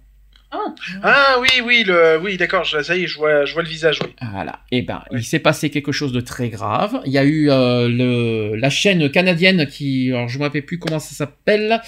Ah 1.04 1.38
oui, 1.40 1.48
oui, 1.66 1.84
le, 1.86 2.20
oui, 2.22 2.36
d'accord. 2.38 2.64
je- 2.66 2.82
Ça 2.82 2.96
y 2.98 3.04
est, 3.04 3.08
je 3.08 3.18
vois, 3.18 3.46
je 3.46 3.54
vois 3.54 3.64
le 3.64 3.70
visage. 3.70 4.00
Oui. 4.04 4.10
Voilà. 4.34 4.60
Eh 4.72 4.82
ben, 4.82 5.02
il 5.12 5.24
s'est 5.24 5.40
passé 5.40 5.70
quelque 5.70 5.92
chose 5.92 6.12
de 6.12 6.20
très 6.22 6.50
grave. 6.50 7.00
Il 7.06 7.12
y 7.12 7.18
a 7.18 7.24
eu 7.24 7.50
euh, 7.50 7.88
le, 7.88 8.56
la 8.58 8.70
chaîne 8.70 9.10
canadienne 9.10 9.66
qui, 9.68 10.10
alors 10.12 10.28
je 10.28 10.38
me 10.38 10.44
rappelle 10.44 10.66
plus 10.66 10.78
comment 10.78 11.00
ça 11.00 11.16
s'appelle. 11.16 11.82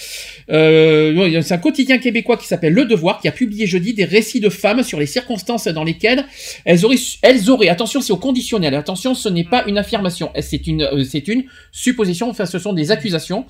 Euh, 0.49 1.41
c'est 1.41 1.53
un 1.53 1.57
quotidien 1.57 1.97
québécois 1.97 2.37
qui 2.37 2.47
s'appelle 2.47 2.73
Le 2.73 2.85
Devoir 2.85 3.19
qui 3.19 3.27
a 3.27 3.31
publié 3.31 3.67
jeudi 3.67 3.93
des 3.93 4.05
récits 4.05 4.39
de 4.39 4.49
femmes 4.49 4.83
sur 4.83 4.99
les 4.99 5.05
circonstances 5.07 5.67
dans 5.67 5.83
lesquelles 5.83 6.25
elles 6.65 6.85
auraient, 6.85 6.95
elles 7.21 7.49
auraient. 7.49 7.69
Attention, 7.69 8.01
c'est 8.01 8.13
au 8.13 8.17
conditionnel. 8.17 8.75
Attention, 8.75 9.13
ce 9.13 9.29
n'est 9.29 9.43
pas 9.43 9.63
une 9.67 9.77
affirmation. 9.77 10.31
C'est 10.41 10.67
une, 10.67 10.83
euh, 10.83 11.03
c'est 11.03 11.27
une 11.27 11.43
supposition. 11.71 12.29
Enfin, 12.29 12.45
ce 12.45 12.59
sont 12.59 12.73
des 12.73 12.91
accusations 12.91 13.45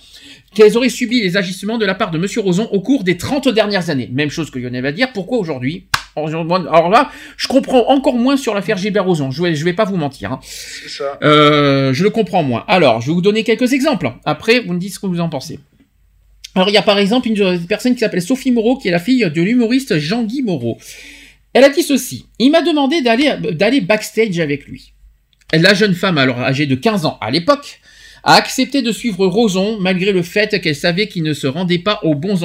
qu'elles 0.54 0.78
auraient 0.78 0.90
subi 0.90 1.22
les 1.22 1.38
agissements 1.38 1.78
de 1.78 1.86
la 1.86 1.96
part 1.96 2.12
de 2.12 2.18
Monsieur 2.18 2.42
Roson 2.42 2.68
au 2.72 2.82
cours 2.82 3.04
des 3.04 3.18
30 3.18 3.50
dernières 3.50 3.90
années. 3.90 4.10
Même 4.12 4.30
chose 4.30 4.50
que 4.50 4.60
Lionel 4.60 4.84
va 4.84 4.92
dire. 4.92 5.12
Pourquoi 5.14 5.38
aujourd'hui? 5.38 5.88
Alors 6.16 6.90
là, 6.90 7.10
je 7.38 7.48
comprends 7.48 7.88
encore 7.90 8.16
moins 8.16 8.38
sur 8.38 8.54
l'affaire 8.54 8.78
Gilbert 8.78 9.06
Rozon. 9.06 9.32
Je 9.32 9.42
vais, 9.42 9.56
je 9.56 9.66
vais 9.66 9.74
pas 9.74 9.86
vous 9.86 9.98
mentir. 9.98 10.32
hein. 10.32 10.40
Ça. 10.44 11.18
Euh, 11.24 11.92
je 11.94 12.04
le 12.04 12.12
comprends 12.12 12.44
moins. 12.44 12.64
Alors, 12.68 13.02
je 13.02 13.08
vais 13.08 13.14
vous 13.14 13.22
donner 13.22 13.44
quelques 13.44 13.74
exemples. 13.74 14.12
Après, 14.24 14.60
vous 14.60 14.74
me 14.74 14.80
dites 14.80 14.94
ce 14.94 15.00
que 15.00 15.08
vous 15.08 15.20
en 15.20 15.30
pensez. 15.30 15.60
Alors, 16.54 16.70
il 16.70 16.74
y 16.74 16.78
a 16.78 16.84
par 16.84 17.00
exemple 17.00 17.28
une 17.28 17.38
une 17.42 17.66
personne 17.66 17.94
qui 17.94 18.00
s'appelle 18.02 18.22
Sophie 18.22 18.52
Moreau, 18.52 18.78
qui 18.78 18.90
est 18.90 18.92
la 18.92 19.00
fille 19.00 19.28
de 19.34 19.42
l'humoriste 19.42 19.98
Jean-Guy 19.98 20.44
Moreau. 20.44 20.78
Elle 21.54 21.64
a 21.64 21.70
dit 21.70 21.82
ceci. 21.82 22.28
Il 22.38 22.52
m'a 22.52 22.62
demandé 22.62 23.02
d'aller, 23.02 23.34
d'aller 23.52 23.82
backstage 23.82 24.40
avec 24.40 24.66
lui. 24.68 24.94
La 25.52 25.74
jeune 25.74 25.96
femme, 25.96 26.18
alors 26.20 26.40
âgée 26.40 26.66
de 26.68 26.76
15 26.76 27.06
ans 27.06 27.18
à 27.22 27.32
l'époque, 27.32 27.80
a 28.24 28.36
accepté 28.36 28.82
de 28.82 28.92
suivre 28.92 29.26
Roson 29.28 29.78
malgré 29.80 30.12
le 30.12 30.24
fait 30.24 30.62
qu'elle 30.62 30.76
savait 30.76 31.08
qu'il 31.08 31.24
ne 31.24 31.34
se 31.34 31.48
rendait 31.48 31.80
pas 31.80 32.00
au 32.04 32.16
bon, 32.16 32.36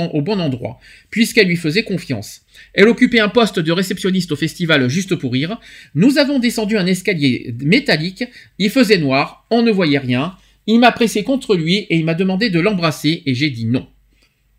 endroit, 0.40 0.78
puisqu'elle 1.10 1.46
lui 1.46 1.56
faisait 1.56 1.84
confiance. 1.84 2.42
Elle 2.74 2.88
occupait 2.88 3.20
un 3.20 3.28
poste 3.28 3.60
de 3.60 3.72
réceptionniste 3.72 4.32
au 4.32 4.36
festival 4.36 4.88
Juste 4.88 5.14
pour 5.14 5.32
rire. 5.32 5.60
Nous 5.94 6.18
avons 6.18 6.38
descendu 6.38 6.76
un 6.76 6.86
escalier 6.86 7.54
métallique, 7.62 8.24
il 8.58 8.70
faisait 8.70 8.98
noir, 8.98 9.46
on 9.50 9.62
ne 9.62 9.70
voyait 9.70 9.98
rien. 9.98 10.36
Il 10.66 10.80
m'a 10.80 10.92
pressé 10.92 11.22
contre 11.22 11.54
lui 11.54 11.76
et 11.76 11.96
il 11.96 12.04
m'a 12.04 12.14
demandé 12.14 12.50
de 12.50 12.60
l'embrasser 12.60 13.22
et 13.24 13.34
j'ai 13.34 13.50
dit 13.50 13.64
non. 13.64 13.86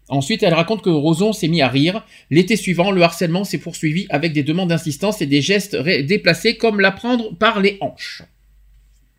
Ensuite, 0.07 0.41
elle 0.41 0.55
raconte 0.55 0.81
que 0.81 0.89
Roson 0.89 1.33
s'est 1.33 1.47
mis 1.47 1.61
à 1.61 1.67
rire. 1.67 2.03
L'été 2.31 2.55
suivant, 2.55 2.89
le 2.89 3.03
harcèlement 3.03 3.43
s'est 3.43 3.59
poursuivi 3.59 4.07
avec 4.09 4.33
des 4.33 4.41
demandes 4.41 4.69
d'insistance 4.69 5.21
et 5.21 5.27
des 5.27 5.41
gestes 5.41 5.75
déplacés 5.75 6.57
comme 6.57 6.79
la 6.79 6.91
prendre 6.91 7.37
par 7.37 7.59
les 7.59 7.77
hanches. 7.79 8.23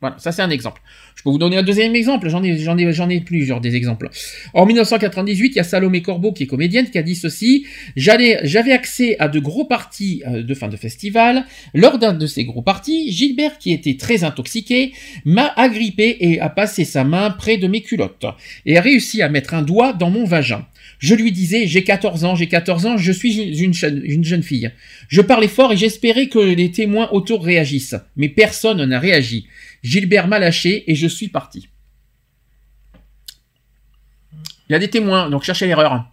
Voilà, 0.01 0.17
ça 0.19 0.33
c'est 0.33 0.41
un 0.41 0.49
exemple. 0.49 0.81
Je 1.15 1.23
peux 1.23 1.29
vous 1.29 1.37
donner 1.39 1.59
un 1.59 1.63
deuxième 1.63 1.95
exemple, 1.95 2.31
j'en 2.31 2.43
ai, 2.43 2.57
j'en 2.57 2.79
ai, 2.79 2.91
j'en 2.93 3.11
ai 3.11 3.21
plusieurs 3.21 3.61
des 3.61 3.77
exemples. 3.77 4.09
En 4.55 4.65
1998, 4.65 5.49
il 5.49 5.57
y 5.57 5.61
a 5.61 5.65
Salomé 5.65 6.01
Corbeau 6.01 6.33
qui 6.33 6.45
est 6.45 6.47
comédienne 6.47 6.89
qui 6.89 6.97
a 6.97 7.03
dit 7.03 7.15
ceci 7.15 7.67
J'allais, 7.97 8.41
j'avais 8.45 8.73
accès 8.73 9.17
à 9.19 9.29
de 9.29 9.39
gros 9.39 9.67
parties 9.67 10.23
euh, 10.27 10.43
de 10.43 10.55
fin 10.55 10.69
de 10.69 10.77
festival. 10.77 11.45
Lors 11.75 11.99
d'un 11.99 12.15
de 12.15 12.27
ces 12.27 12.45
gros 12.45 12.63
parties, 12.63 13.13
Gilbert, 13.13 13.59
qui 13.59 13.73
était 13.73 13.99
très 13.99 14.25
intoxiqué, 14.25 14.93
m'a 15.27 15.53
agrippé 15.57 16.17
et 16.21 16.41
a 16.41 16.49
passé 16.49 16.87
sa 16.87 17.05
main 17.05 17.31
près 17.31 17.59
de 17.59 17.67
mes 17.67 17.83
culottes 17.83 18.25
et 18.65 18.79
a 18.79 18.81
réussi 18.81 19.21
à 19.21 19.29
mettre 19.29 19.53
un 19.53 19.61
doigt 19.63 19.93
dans 19.93 20.11
mon 20.11 20.25
vagin. 20.25 20.67
Je 20.99 21.15
lui 21.15 21.31
disais, 21.33 21.67
j'ai 21.67 21.85
14 21.85 22.25
ans, 22.25 22.35
j'ai 22.37 22.47
14 22.47 22.87
ans, 22.87 22.97
je 22.97 23.13
suis 23.13 23.39
une, 23.39 23.65
une 23.67 23.75
jeune- 23.75 24.03
une 24.05 24.25
jeune 24.25 24.43
fille. 24.43 24.71
Je 25.09 25.21
parlais 25.21 25.49
fort 25.49 25.73
et 25.73 25.77
j'espérais 25.77 26.27
que 26.29 26.39
les 26.39 26.71
témoins 26.71 27.09
autour 27.13 27.45
réagissent. 27.45 27.97
Mais 28.17 28.29
personne 28.29 28.83
n'a 28.85 28.99
réagi. 28.99 29.47
Gilbert 29.83 30.29
m'a 30.29 30.39
lâché 30.39 30.91
et 30.91 30.95
je 30.95 31.07
suis 31.07 31.29
parti. 31.29 31.69
Il 34.69 34.73
y 34.73 34.75
a 34.75 34.79
des 34.79 34.89
témoins, 34.91 35.29
donc 35.31 35.43
cherchez 35.43 35.67
l'erreur. 35.67 36.05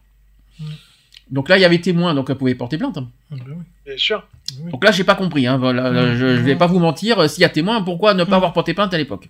Donc 1.29 1.49
là, 1.49 1.57
il 1.57 1.61
y 1.61 1.65
avait 1.65 1.79
témoins, 1.79 2.13
donc 2.15 2.29
elle 2.29 2.37
pouvait 2.37 2.55
porter 2.55 2.77
plainte. 2.77 2.97
Oui. 3.31 3.37
Bien 3.85 3.97
sûr. 3.97 4.25
Donc 4.71 4.83
là, 4.83 4.91
j'ai 4.91 5.03
pas 5.03 5.15
compris. 5.15 5.45
Hein. 5.45 5.57
Voilà, 5.57 5.89
là, 5.91 6.13
je, 6.15 6.37
je 6.37 6.41
vais 6.41 6.55
pas 6.55 6.67
vous 6.67 6.79
mentir. 6.79 7.19
euh, 7.19 7.27
S'il 7.27 7.41
y 7.41 7.45
a 7.45 7.49
témoin, 7.49 7.81
pourquoi 7.83 8.13
ne 8.13 8.23
pas 8.23 8.37
avoir 8.37 8.53
porté 8.53 8.73
plainte 8.73 8.93
à 8.93 8.97
l'époque? 8.97 9.29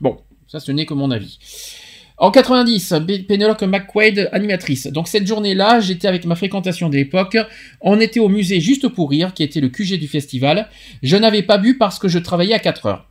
Bon, 0.00 0.20
ça, 0.48 0.58
ce 0.58 0.72
n'est 0.72 0.86
que 0.86 0.94
mon 0.94 1.10
avis. 1.12 1.38
En 2.18 2.30
90, 2.32 2.92
Bé- 2.94 3.20
Pénélope 3.20 3.62
McQuaid, 3.62 4.28
animatrice. 4.32 4.88
Donc 4.88 5.06
cette 5.06 5.26
journée-là, 5.26 5.80
j'étais 5.80 6.08
avec 6.08 6.24
ma 6.24 6.34
fréquentation 6.34 6.88
de 6.88 6.96
l'époque. 6.96 7.36
On 7.80 8.00
était 8.00 8.20
au 8.20 8.28
musée 8.28 8.60
Juste 8.60 8.88
pour 8.88 9.10
rire, 9.10 9.32
qui 9.32 9.42
était 9.44 9.60
le 9.60 9.68
QG 9.68 9.98
du 10.00 10.08
festival. 10.08 10.68
Je 11.02 11.16
n'avais 11.16 11.42
pas 11.42 11.58
bu 11.58 11.78
parce 11.78 11.98
que 12.00 12.08
je 12.08 12.18
travaillais 12.18 12.54
à 12.54 12.58
4 12.58 12.86
heures. 12.86 13.08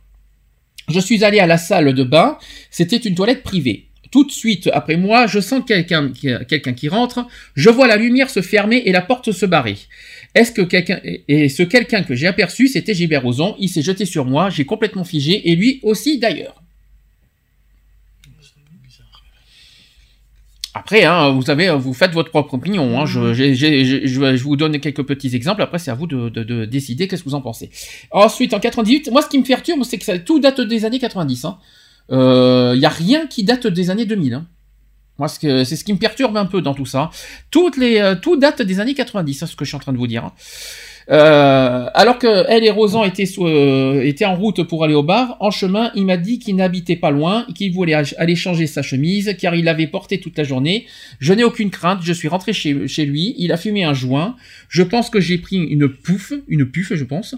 Je 0.88 1.00
suis 1.00 1.24
allé 1.24 1.40
à 1.40 1.46
la 1.46 1.58
salle 1.58 1.92
de 1.92 2.04
bain. 2.04 2.38
C'était 2.70 2.96
une 2.96 3.14
toilette 3.14 3.42
privée. 3.42 3.86
Tout 4.12 4.24
de 4.24 4.30
suite, 4.30 4.70
après 4.72 4.96
moi, 4.96 5.26
je 5.26 5.40
sens 5.40 5.62
quelqu'un 5.66 6.12
quelqu'un 6.48 6.72
qui 6.72 6.88
rentre. 6.88 7.26
Je 7.54 7.70
vois 7.70 7.88
la 7.88 7.96
lumière 7.96 8.30
se 8.30 8.40
fermer 8.40 8.82
et 8.84 8.92
la 8.92 9.02
porte 9.02 9.32
se 9.32 9.46
barrer. 9.46 9.76
Est-ce 10.34 10.52
que 10.52 10.62
quelqu'un 10.62 11.00
et 11.02 11.48
ce 11.48 11.62
quelqu'un 11.64 12.02
que 12.02 12.14
j'ai 12.14 12.26
aperçu, 12.26 12.68
c'était 12.68 12.94
Gilbert 12.94 13.22
Rozon. 13.22 13.56
Il 13.58 13.68
s'est 13.68 13.82
jeté 13.82 14.04
sur 14.04 14.24
moi. 14.24 14.48
J'ai 14.48 14.64
complètement 14.64 15.04
figé 15.04 15.50
et 15.50 15.56
lui 15.56 15.80
aussi 15.82 16.18
d'ailleurs. 16.18 16.62
Après, 20.78 21.04
hein, 21.04 21.30
vous 21.30 21.48
avez, 21.48 21.70
vous 21.70 21.94
faites 21.94 22.12
votre 22.12 22.30
propre 22.30 22.54
opinion. 22.54 23.00
Hein. 23.00 23.06
Je, 23.06 24.42
vous 24.42 24.56
donne 24.56 24.78
quelques 24.78 25.04
petits 25.04 25.34
exemples. 25.34 25.62
Après, 25.62 25.78
c'est 25.78 25.90
à 25.90 25.94
vous 25.94 26.06
de, 26.06 26.28
de- 26.28 26.44
de 26.44 26.64
décider 26.66 27.08
qu'est-ce 27.08 27.24
que 27.24 27.28
vous 27.28 27.34
en 27.34 27.40
pensez. 27.40 27.70
Ensuite, 28.10 28.52
en 28.52 28.60
98, 28.60 29.10
moi, 29.10 29.22
ce 29.22 29.28
qui 29.28 29.38
me 29.38 29.44
perturbe, 29.44 29.82
c'est 29.84 29.96
que 29.98 30.04
ça, 30.04 30.18
tout 30.18 30.38
date 30.38 30.60
des 30.60 30.84
années 30.84 30.98
90. 30.98 31.40
Il 31.42 31.46
hein. 31.46 31.58
Euh, 32.12 32.74
y 32.76 32.84
a 32.84 32.90
rien 32.90 33.26
qui 33.26 33.42
date 33.42 33.66
des 33.66 33.88
années 33.88 34.04
2000. 34.04 34.34
Hein. 34.34 34.46
Moi, 35.18 35.28
c'est 35.28 35.64
ce 35.64 35.82
qui 35.82 35.94
me 35.94 35.98
perturbe 35.98 36.36
un 36.36 36.44
peu 36.44 36.60
dans 36.60 36.74
tout 36.74 36.84
ça. 36.84 37.10
Toutes 37.50 37.78
les, 37.78 38.00
euh, 38.00 38.14
tout 38.14 38.36
date 38.36 38.60
des 38.60 38.80
années 38.80 38.94
90, 38.94 39.42
hein, 39.42 39.46
ce 39.46 39.56
que 39.56 39.64
je 39.64 39.70
suis 39.70 39.76
en 39.76 39.80
train 39.80 39.92
de 39.94 39.98
vous 39.98 40.06
dire. 40.06 40.30
Euh, 41.08 41.86
alors 41.94 42.18
que 42.18 42.44
elle 42.48 42.64
et 42.64 42.70
Rosan 42.70 43.04
étaient, 43.04 43.26
sous- 43.26 43.46
euh, 43.46 44.02
étaient 44.02 44.24
en 44.24 44.34
route 44.34 44.64
pour 44.64 44.82
aller 44.82 44.94
au 44.94 45.04
bar, 45.04 45.36
en 45.40 45.50
chemin, 45.52 45.92
il 45.94 46.04
m'a 46.04 46.16
dit 46.16 46.38
qu'il 46.40 46.56
n'habitait 46.56 46.96
pas 46.96 47.10
loin, 47.10 47.46
qu'il 47.54 47.72
voulait 47.72 47.94
aller 47.94 48.34
changer 48.34 48.66
sa 48.66 48.82
chemise, 48.82 49.36
car 49.38 49.54
il 49.54 49.64
l'avait 49.64 49.86
portée 49.86 50.18
toute 50.18 50.36
la 50.36 50.44
journée. 50.44 50.86
Je 51.20 51.32
n'ai 51.32 51.44
aucune 51.44 51.70
crainte, 51.70 52.00
je 52.02 52.12
suis 52.12 52.28
rentré 52.28 52.52
chez, 52.52 52.72
lui, 53.04 53.34
il 53.38 53.52
a 53.52 53.56
fumé 53.56 53.84
un 53.84 53.94
joint. 53.94 54.34
Je 54.68 54.82
pense 54.82 55.10
que 55.10 55.20
j'ai 55.20 55.38
pris 55.38 55.56
une 55.56 55.88
pouffe, 55.88 56.32
une 56.48 56.66
puffe, 56.66 56.94
je 56.94 57.04
pense. 57.04 57.36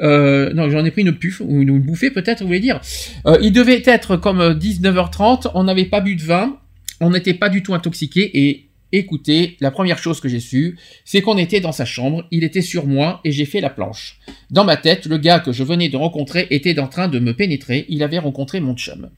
Euh, 0.00 0.52
non, 0.52 0.68
j'en 0.70 0.84
ai 0.84 0.90
pris 0.90 1.02
une 1.02 1.12
puffe, 1.12 1.40
ou 1.40 1.62
une, 1.62 1.78
bouffée 1.80 2.10
peut-être, 2.10 2.40
vous 2.40 2.48
voulez 2.48 2.60
dire. 2.60 2.80
Euh, 3.26 3.38
il 3.40 3.52
devait 3.52 3.82
être 3.86 4.16
comme 4.16 4.40
euh, 4.40 4.54
19h30, 4.54 5.50
on 5.54 5.64
n'avait 5.64 5.86
pas 5.86 6.00
bu 6.00 6.14
de 6.14 6.22
vin, 6.22 6.58
on 7.00 7.10
n'était 7.10 7.34
pas 7.34 7.48
du 7.48 7.62
tout 7.62 7.74
intoxiqué 7.74 8.30
et 8.34 8.67
écoutez, 8.92 9.56
la 9.60 9.70
première 9.70 9.98
chose 9.98 10.20
que 10.20 10.28
j'ai 10.28 10.40
su, 10.40 10.78
c'est 11.04 11.20
qu'on 11.20 11.36
était 11.36 11.60
dans 11.60 11.72
sa 11.72 11.84
chambre, 11.84 12.26
il 12.30 12.44
était 12.44 12.62
sur 12.62 12.86
moi 12.86 13.20
et 13.24 13.32
j'ai 13.32 13.44
fait 13.44 13.60
la 13.60 13.70
planche. 13.70 14.18
Dans 14.50 14.64
ma 14.64 14.76
tête, 14.76 15.06
le 15.06 15.18
gars 15.18 15.40
que 15.40 15.52
je 15.52 15.62
venais 15.64 15.88
de 15.88 15.96
rencontrer 15.96 16.46
était 16.50 16.78
en 16.78 16.88
train 16.88 17.08
de 17.08 17.18
me 17.18 17.34
pénétrer, 17.34 17.86
il 17.88 18.02
avait 18.02 18.18
rencontré 18.18 18.60
mon 18.60 18.74
chum. 18.74 19.10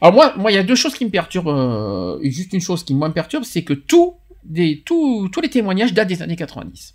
Alors 0.00 0.14
moi, 0.14 0.34
moi, 0.36 0.50
il 0.50 0.54
y 0.54 0.58
a 0.58 0.64
deux 0.64 0.74
choses 0.74 0.94
qui 0.94 1.04
me 1.04 1.10
perturbent, 1.10 1.48
euh, 1.48 2.18
juste 2.24 2.52
une 2.52 2.60
chose 2.60 2.82
qui 2.84 2.92
moi 2.92 3.08
me 3.08 3.14
perturbe, 3.14 3.44
c'est 3.44 3.62
que 3.62 3.72
tous 3.72 4.16
les 4.50 5.50
témoignages 5.50 5.94
datent 5.94 6.08
des 6.08 6.22
années 6.22 6.36
90. 6.36 6.94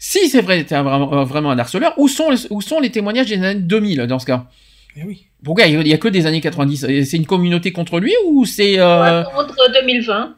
Si 0.00 0.28
c'est 0.28 0.42
vrai, 0.42 0.58
c'était 0.58 0.80
vraiment, 0.80 1.12
euh, 1.12 1.24
vraiment 1.24 1.50
un 1.50 1.58
harceleur, 1.58 1.94
où 1.96 2.08
sont, 2.08 2.34
où 2.50 2.60
sont 2.60 2.80
les 2.80 2.90
témoignages 2.90 3.28
des 3.28 3.42
années 3.42 3.60
2000 3.60 4.06
dans 4.08 4.18
ce 4.18 4.26
cas? 4.26 4.48
Eh 5.00 5.04
oui. 5.04 5.26
Pourquoi 5.44 5.66
il 5.66 5.78
n'y 5.78 5.92
a 5.92 5.98
que 5.98 6.08
des 6.08 6.26
années 6.26 6.40
90 6.40 6.84
Et 6.84 7.04
C'est 7.04 7.16
une 7.16 7.26
communauté 7.26 7.70
contre 7.72 8.00
lui 8.00 8.12
ou 8.26 8.44
c'est... 8.44 8.78
euh, 8.80 9.20
Attendre 9.20 9.54
2020. 9.80 10.34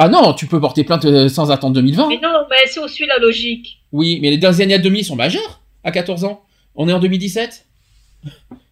Ah 0.00 0.08
non, 0.08 0.32
tu 0.34 0.46
peux 0.46 0.60
porter 0.60 0.82
plainte 0.82 1.04
euh, 1.04 1.28
sans 1.28 1.52
attendre 1.52 1.74
2020. 1.74 2.08
Mais 2.08 2.18
non, 2.20 2.44
mais 2.50 2.56
c'est 2.66 2.80
aussi 2.80 3.06
la 3.06 3.18
logique. 3.18 3.78
Oui, 3.92 4.18
mais 4.20 4.30
les 4.36 4.60
années 4.60 4.78
2000 4.78 5.04
sont 5.04 5.14
majeurs 5.16 5.60
à 5.84 5.92
14 5.92 6.24
ans. 6.24 6.42
On 6.74 6.88
est 6.88 6.92
en 6.92 6.98
2017. 6.98 7.66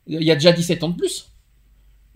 Il 0.08 0.22
y 0.24 0.30
a 0.32 0.34
déjà 0.34 0.50
17 0.50 0.82
ans 0.82 0.88
de 0.88 0.96
plus. 0.96 1.26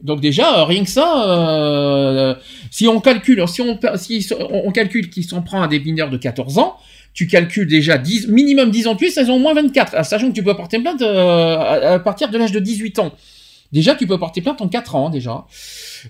Donc 0.02 0.20
déjà, 0.20 0.58
euh, 0.60 0.64
rien 0.64 0.82
que 0.82 0.90
ça, 0.90 1.30
euh, 1.30 2.34
si 2.72 2.88
on 2.88 3.00
calcule, 3.00 3.46
si 3.46 3.62
on, 3.62 3.78
si 3.96 4.26
on 4.36 4.66
on 4.66 4.72
calcule 4.72 5.10
qu'ils 5.10 5.24
s'en 5.24 5.42
prend 5.42 5.62
à 5.62 5.68
des 5.68 5.78
mineurs 5.78 6.10
de 6.10 6.16
14 6.16 6.58
ans, 6.58 6.76
tu 7.14 7.26
calcules 7.28 7.66
déjà 7.68 7.96
10, 7.96 8.28
minimum 8.28 8.70
10 8.70 8.88
ans 8.88 8.96
plus, 8.96 9.16
elles 9.16 9.30
ont 9.30 9.36
au 9.36 9.38
moins 9.38 9.54
24. 9.54 9.94
Ah, 9.96 10.02
Sachant 10.04 10.28
que 10.28 10.34
tu 10.34 10.42
peux 10.42 10.54
porter 10.56 10.78
plainte 10.80 11.00
euh, 11.00 11.94
à, 11.94 11.98
partir 12.00 12.28
de 12.28 12.36
l'âge 12.36 12.52
de 12.52 12.58
18 12.58 12.98
ans. 12.98 13.12
Déjà, 13.72 13.94
tu 13.96 14.06
peux 14.06 14.18
porter 14.18 14.40
plainte 14.40 14.60
en 14.60 14.68
4 14.68 14.94
ans, 14.94 15.10
déjà. 15.10 15.46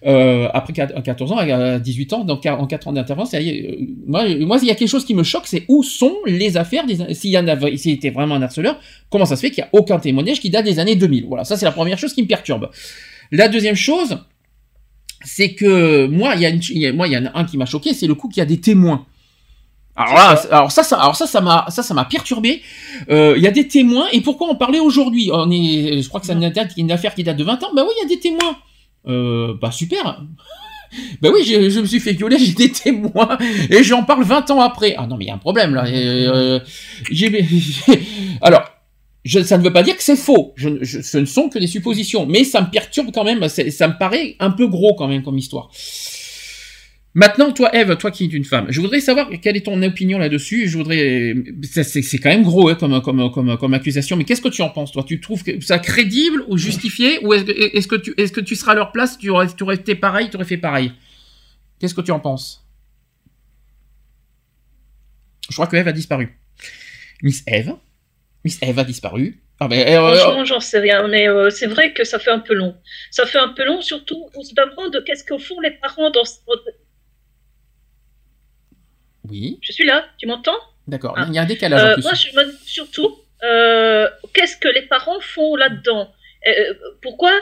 Euh, 0.07 0.49
après 0.52 0.73
quat- 0.74 1.02
14 1.02 1.33
ans, 1.33 1.36
à 1.39 1.78
18 1.78 2.12
ans, 2.12 2.24
donc 2.24 2.44
en 2.47 2.66
4 2.66 2.89
ans 2.89 2.92
d'intervention, 2.92 3.39
y 3.39 3.49
est, 3.49 3.70
euh, 3.70 3.76
moi, 4.07 4.24
moi, 4.41 4.58
il 4.60 4.68
y 4.68 4.70
a 4.70 4.74
quelque 4.74 4.89
chose 4.89 5.05
qui 5.07 5.15
me 5.15 5.23
choque, 5.23 5.47
c'est 5.47 5.65
où 5.68 5.83
sont 5.83 6.15
les 6.26 6.57
affaires 6.58 6.84
des, 6.86 7.15
s'il 7.15 7.31
y 7.31 7.39
en 7.39 7.47
avait, 7.49 7.76
s'il 7.78 7.92
était 7.92 8.10
vraiment 8.10 8.34
un 8.34 8.42
harceleur, 8.42 8.78
comment 9.08 9.24
ça 9.24 9.36
se 9.36 9.41
fait 9.42 9.50
qu'il 9.50 9.62
n'y 9.62 9.68
a 9.68 9.70
aucun 9.73 9.99
témoignage 9.99 10.41
qui 10.41 10.50
date 10.50 10.65
des 10.66 10.78
années 10.78 10.97
2000? 10.97 11.24
Voilà, 11.26 11.44
ça, 11.44 11.57
c'est 11.57 11.65
la 11.65 11.73
première 11.73 11.97
chose 11.99 12.12
qui 12.12 12.23
me 12.23 12.28
perturbe. 12.28 12.68
La 13.31 13.49
deuxième 13.49 13.76
chose, 13.76 14.18
c'est 15.24 15.55
que 15.55 16.07
moi, 16.07 16.34
il 16.36 16.42
y 16.42 16.47
a- 16.86 16.92
moi, 16.92 17.07
il 17.08 17.12
y 17.12 17.16
en 17.16 17.26
a 17.26 17.39
un 17.39 17.44
qui 17.44 17.57
m'a 17.57 17.66
choqué, 17.66 17.94
c'est 17.94 18.07
le 18.07 18.15
coup 18.15 18.28
qu'il 18.28 18.41
y 18.41 18.42
a 18.42 18.47
des 18.47 18.60
témoins. 18.60 19.07
Alors 19.97 20.15
là, 20.15 20.43
alors 20.51 20.73
ça, 20.73 20.83
ça, 20.83 20.97
alors 21.01 21.15
ça, 21.15 21.27
ça 21.27 21.41
m'a, 21.41 21.67
ça, 21.69 21.83
ça 21.83 21.95
m'a 21.95 22.05
perturbé. 22.05 22.63
Euh, 23.11 23.35
Il 23.37 23.43
y 23.43 23.47
a 23.47 23.51
des 23.53 23.69
témoins 23.69 24.07
et 24.13 24.21
pourquoi 24.21 24.49
en 24.49 24.57
parler 24.57 24.81
aujourd'hui? 24.81 25.31
On 25.33 25.51
est, 25.51 26.03
je 26.03 26.09
crois 26.09 26.21
que 26.21 26.27
c'est 26.27 26.33
une, 26.33 26.91
affaire 26.93 27.15
qui 27.15 27.23
date 27.23 27.37
de 27.37 27.45
20 27.45 27.63
ans. 27.63 27.69
Bah 27.77 27.83
oui, 27.87 27.93
il 27.99 28.03
y 28.03 28.13
a 28.13 28.15
des 28.15 28.21
témoins. 28.21 28.57
Euh, 29.07 29.55
bah 29.61 29.71
super. 29.71 30.23
Bah 31.21 31.31
oui, 31.35 31.43
je, 31.45 31.71
je 31.71 31.81
me 31.81 31.87
suis 31.87 31.99
fait 31.99 32.13
violer, 32.13 32.39
j'ai 32.41 32.53
des 32.53 32.71
témoins 32.71 33.37
et 33.69 33.83
j'en 33.83 34.05
parle 34.05 34.23
20 34.23 34.53
ans 34.53 34.61
après. 34.61 34.95
Ah 34.97 35.09
non, 35.09 35.17
mais 35.17 35.25
il 35.25 35.27
y 35.29 35.31
a 35.33 35.35
un 35.35 35.39
problème 35.39 35.75
là. 35.75 35.85
Euh, 35.89 36.61
j'ai- 37.11 37.45
alors, 38.41 38.63
je, 39.25 39.43
ça 39.43 39.59
ne 39.59 39.65
veut 39.65 39.73
pas 39.73 39.83
dire 39.83 39.97
que 39.97 40.05
c'est 40.05 40.15
faux. 40.15 40.53
Je, 40.55 40.69
je- 40.83 41.01
ce 41.03 41.19
ne 41.19 41.25
sont 41.25 41.49
que 41.49 41.59
des 41.59 41.67
suppositions, 41.67 42.27
mais 42.27 42.45
ça 42.45 42.61
me 42.61 42.71
perturbe 42.71 43.09
quand 43.13 43.25
même. 43.25 43.49
Ça 43.49 43.89
me 43.89 43.99
paraît 43.99 44.37
un 44.39 44.53
peu 44.53 44.69
gros 44.69 44.95
quand 44.95 45.09
même 45.09 45.25
comme 45.25 45.37
histoire. 45.37 45.69
Maintenant, 47.17 47.52
toi, 47.52 47.73
Eve, 47.73 47.97
toi 47.97 48.10
qui 48.10 48.25
es 48.25 48.26
une 48.26 48.44
femme, 48.44 48.67
je 48.70 48.81
voudrais 48.81 48.99
savoir 48.99 49.31
quelle 49.41 49.57
est 49.57 49.65
ton 49.67 49.81
opinion 49.83 50.18
là-dessus. 50.18 50.68
Je 50.68 50.76
voudrais, 50.76 51.34
c'est- 51.62 52.18
quand 52.18 52.28
même 52.31 52.43
gros 52.43 52.68
hein, 52.68 52.75
comme, 52.75 53.75
accusation, 53.75 54.17
mais 54.17 54.25
qu'est-ce 54.25 54.41
que 54.43 54.49
tu 54.49 54.62
en 54.62 54.68
penses, 54.70 54.91
toi? 54.91 55.05
Tu 55.07 55.20
trouves 55.20 55.43
ça 55.60 55.78
crédible 55.78 56.43
ou 56.49 56.59
justifié, 56.59 57.25
ou 57.25 57.33
est-ce 57.33 57.44
que, 57.44 57.76
est-ce 57.76 57.86
que 57.86 57.94
tu, 57.94 58.15
est-ce 58.17 58.33
que 58.33 58.41
tu 58.41 58.57
seras 58.57 58.73
à 58.73 58.75
leur 58.75 58.91
place, 58.91 59.17
tu 59.17 59.31
aurais, 59.31 59.47
tu 59.47 59.62
aurais 59.62 59.76
été 59.76 59.94
pareil, 59.94 60.28
tu 60.28 60.36
aurais 60.36 60.44
fait 60.44 60.57
pareil 60.57 60.93
Qu'est-ce 61.78 61.94
que 61.94 62.01
tu 62.01 62.10
en 62.10 62.18
penses? 62.18 62.67
Je 65.49 65.55
crois 65.55 65.68
que 65.68 65.76
Eve 65.76 65.86
a 65.86 65.93
disparu. 65.93 66.36
Miss 67.23 67.44
Eve, 67.47 67.75
Miss 68.44 68.59
Eve 68.60 68.78
a 68.81 68.84
disparu. 68.84 69.41
Ah 69.60 69.68
ben, 69.68 69.86
euh, 69.86 70.17
Franchement, 70.17 70.44
j'en 70.44 70.59
sais 70.60 70.81
rien, 70.81 71.07
mais 71.07 71.28
euh, 71.28 71.49
c'est 71.51 71.68
vrai 71.68 71.93
que 71.93 72.02
ça 72.02 72.18
fait 72.18 72.31
un 72.31 72.41
peu 72.41 72.55
long. 72.55 72.75
Ça 73.12 73.25
fait 73.25 73.39
un 73.39 73.51
peu 73.51 73.65
long, 73.65 73.81
surtout, 73.81 74.28
on 74.34 74.43
se 74.43 74.52
demande 74.52 75.05
qu'est-ce 75.05 75.23
que 75.23 75.39
font 75.39 75.60
les 75.60 75.70
parents 75.70 76.10
dans 76.10 76.25
ce... 76.25 76.39
oui, 79.31 79.59
Je 79.62 79.73
suis 79.73 79.85
là, 79.86 80.07
tu 80.19 80.27
m'entends? 80.27 80.59
D'accord. 80.86 81.15
Ah. 81.17 81.25
Il 81.28 81.35
y 81.35 81.39
a 81.39 81.43
un 81.43 81.47
décalage 81.47 81.83
en 81.83 81.86
Euh, 81.86 81.94
plus. 81.94 82.03
Moi, 82.03 82.12
je 82.15 82.27
me 82.36 82.43
demande 82.43 82.55
surtout, 82.67 83.17
euh, 83.43 84.09
qu'est-ce 84.35 84.57
que 84.57 84.69
les 84.69 84.83
parents 84.83 85.20
font 85.20 85.57
là-dedans? 85.57 86.12
Euh, 86.47 86.75
Pourquoi 87.01 87.33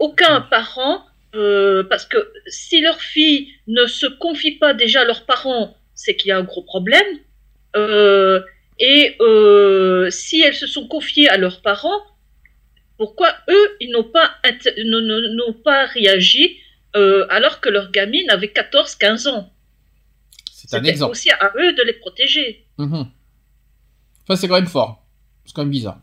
aucun 0.00 0.42
parent, 0.42 1.04
parce 1.90 2.04
que 2.06 2.18
si 2.46 2.80
leur 2.80 3.00
fille 3.00 3.48
ne 3.66 3.86
se 3.86 4.06
confie 4.06 4.52
pas 4.52 4.74
déjà 4.74 5.00
à 5.02 5.04
leurs 5.04 5.24
parents, 5.24 5.76
c'est 5.94 6.16
qu'il 6.16 6.28
y 6.28 6.32
a 6.32 6.38
un 6.38 6.42
gros 6.42 6.62
problème. 6.62 7.06
Et 8.78 9.16
si 10.10 10.42
elles 10.42 10.54
se 10.54 10.66
sont 10.66 10.86
confiées 10.86 11.28
à 11.28 11.36
leurs 11.38 11.60
parents, 11.62 12.00
pourquoi 12.98 13.34
eux, 13.48 13.76
ils 13.80 13.90
n'ont 13.90 14.04
pas, 14.04 14.34
n'ont 14.84 15.52
réagi 15.86 16.60
alors 16.94 17.60
que 17.60 17.68
leur 17.70 17.90
gamine 17.90 18.28
avait 18.30 18.48
14-15 18.48 19.28
ans? 19.28 19.50
C'est 20.66 20.76
un 20.76 20.84
exemple. 20.84 21.12
aussi 21.12 21.30
à 21.30 21.52
eux 21.56 21.72
de 21.72 21.82
les 21.86 21.94
protéger. 21.94 22.66
Mhm. 22.78 23.06
Ça, 24.26 24.36
c'est 24.36 24.48
quand 24.48 24.54
même 24.54 24.66
fort. 24.66 25.04
C'est 25.44 25.54
quand 25.54 25.62
même 25.62 25.70
bizarre. 25.70 25.98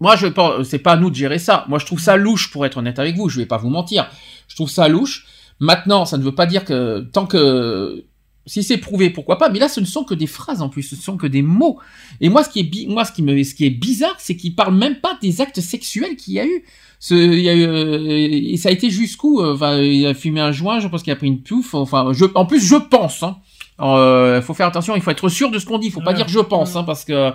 Moi, 0.00 0.16
je 0.16 0.26
pense, 0.26 0.66
c'est 0.66 0.78
pas 0.78 0.92
à 0.92 0.96
nous 0.96 1.10
de 1.10 1.14
gérer 1.14 1.38
ça. 1.38 1.64
Moi, 1.68 1.78
je 1.78 1.86
trouve 1.86 2.00
ça 2.00 2.16
louche, 2.16 2.50
pour 2.50 2.66
être 2.66 2.78
honnête 2.78 2.98
avec 2.98 3.16
vous. 3.16 3.28
Je 3.28 3.38
vais 3.38 3.46
pas 3.46 3.58
vous 3.58 3.70
mentir. 3.70 4.10
Je 4.48 4.54
trouve 4.56 4.70
ça 4.70 4.88
louche. 4.88 5.26
Maintenant, 5.60 6.04
ça 6.04 6.18
ne 6.18 6.22
veut 6.22 6.34
pas 6.34 6.46
dire 6.46 6.64
que 6.64 7.00
tant 7.12 7.26
que 7.26 8.04
si 8.46 8.62
c'est 8.62 8.78
prouvé, 8.78 9.10
pourquoi 9.10 9.38
pas. 9.38 9.48
Mais 9.48 9.58
là, 9.58 9.68
ce 9.68 9.80
ne 9.80 9.86
sont 9.86 10.04
que 10.04 10.14
des 10.14 10.26
phrases 10.26 10.60
en 10.62 10.68
plus. 10.68 10.82
Ce 10.82 10.94
ne 10.96 11.00
sont 11.00 11.16
que 11.16 11.26
des 11.26 11.42
mots. 11.42 11.78
Et 12.20 12.28
moi, 12.28 12.44
ce 12.44 12.50
qui 12.50 12.60
est, 12.60 12.86
moi, 12.88 13.04
ce 13.04 13.12
qui 13.12 13.22
me, 13.22 13.42
ce 13.42 13.54
qui 13.54 13.64
est 13.66 13.70
bizarre, 13.70 14.16
c'est 14.18 14.36
qu'ils 14.36 14.54
parlent 14.54 14.76
même 14.76 14.96
pas 15.00 15.18
des 15.22 15.40
actes 15.40 15.60
sexuels 15.60 16.16
qu'il 16.16 16.34
y 16.34 16.40
a 16.40 16.46
eu. 16.46 16.64
Ce, 17.00 17.14
il 17.14 17.40
y 17.40 17.48
a 17.48 17.54
eu, 17.54 17.64
euh, 17.66 18.08
et 18.08 18.56
ça 18.56 18.68
a 18.70 18.72
été 18.72 18.88
jusqu'où 18.90 19.40
euh, 19.40 19.54
Enfin, 19.54 19.78
il 19.78 20.06
a 20.06 20.14
fumé 20.14 20.40
un 20.40 20.52
joint. 20.52 20.80
Je 20.80 20.88
pense 20.88 21.02
qu'il 21.02 21.12
a 21.12 21.16
pris 21.16 21.26
une 21.26 21.40
pouffe. 21.42 21.74
Enfin, 21.74 22.12
je, 22.12 22.24
en 22.34 22.46
plus, 22.46 22.60
je 22.64 22.76
pense. 22.76 23.22
Hein. 23.22 23.36
Il 23.80 24.40
faut 24.42 24.54
faire 24.54 24.68
attention, 24.68 24.94
il 24.94 25.02
faut 25.02 25.10
être 25.10 25.28
sûr 25.28 25.50
de 25.50 25.58
ce 25.58 25.66
qu'on 25.66 25.78
dit. 25.78 25.88
Il 25.88 25.90
faut 25.92 26.00
pas 26.00 26.10
Ouais. 26.10 26.16
dire 26.16 26.28
je 26.28 26.38
pense, 26.38 26.76
hein, 26.76 26.84
parce 26.84 27.04
que 27.04 27.32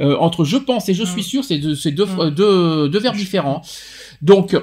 euh, 0.00 0.16
entre 0.18 0.44
je 0.44 0.56
pense 0.56 0.88
et 0.88 0.94
je 0.94 1.04
suis 1.04 1.22
sûr, 1.22 1.44
c'est 1.44 1.58
deux, 1.58 1.74
deux, 1.90 2.04
Ouais. 2.04 2.30
deux, 2.30 2.88
deux 2.88 2.98
verbes 2.98 3.16
différents. 3.16 3.60
Donc 4.22 4.56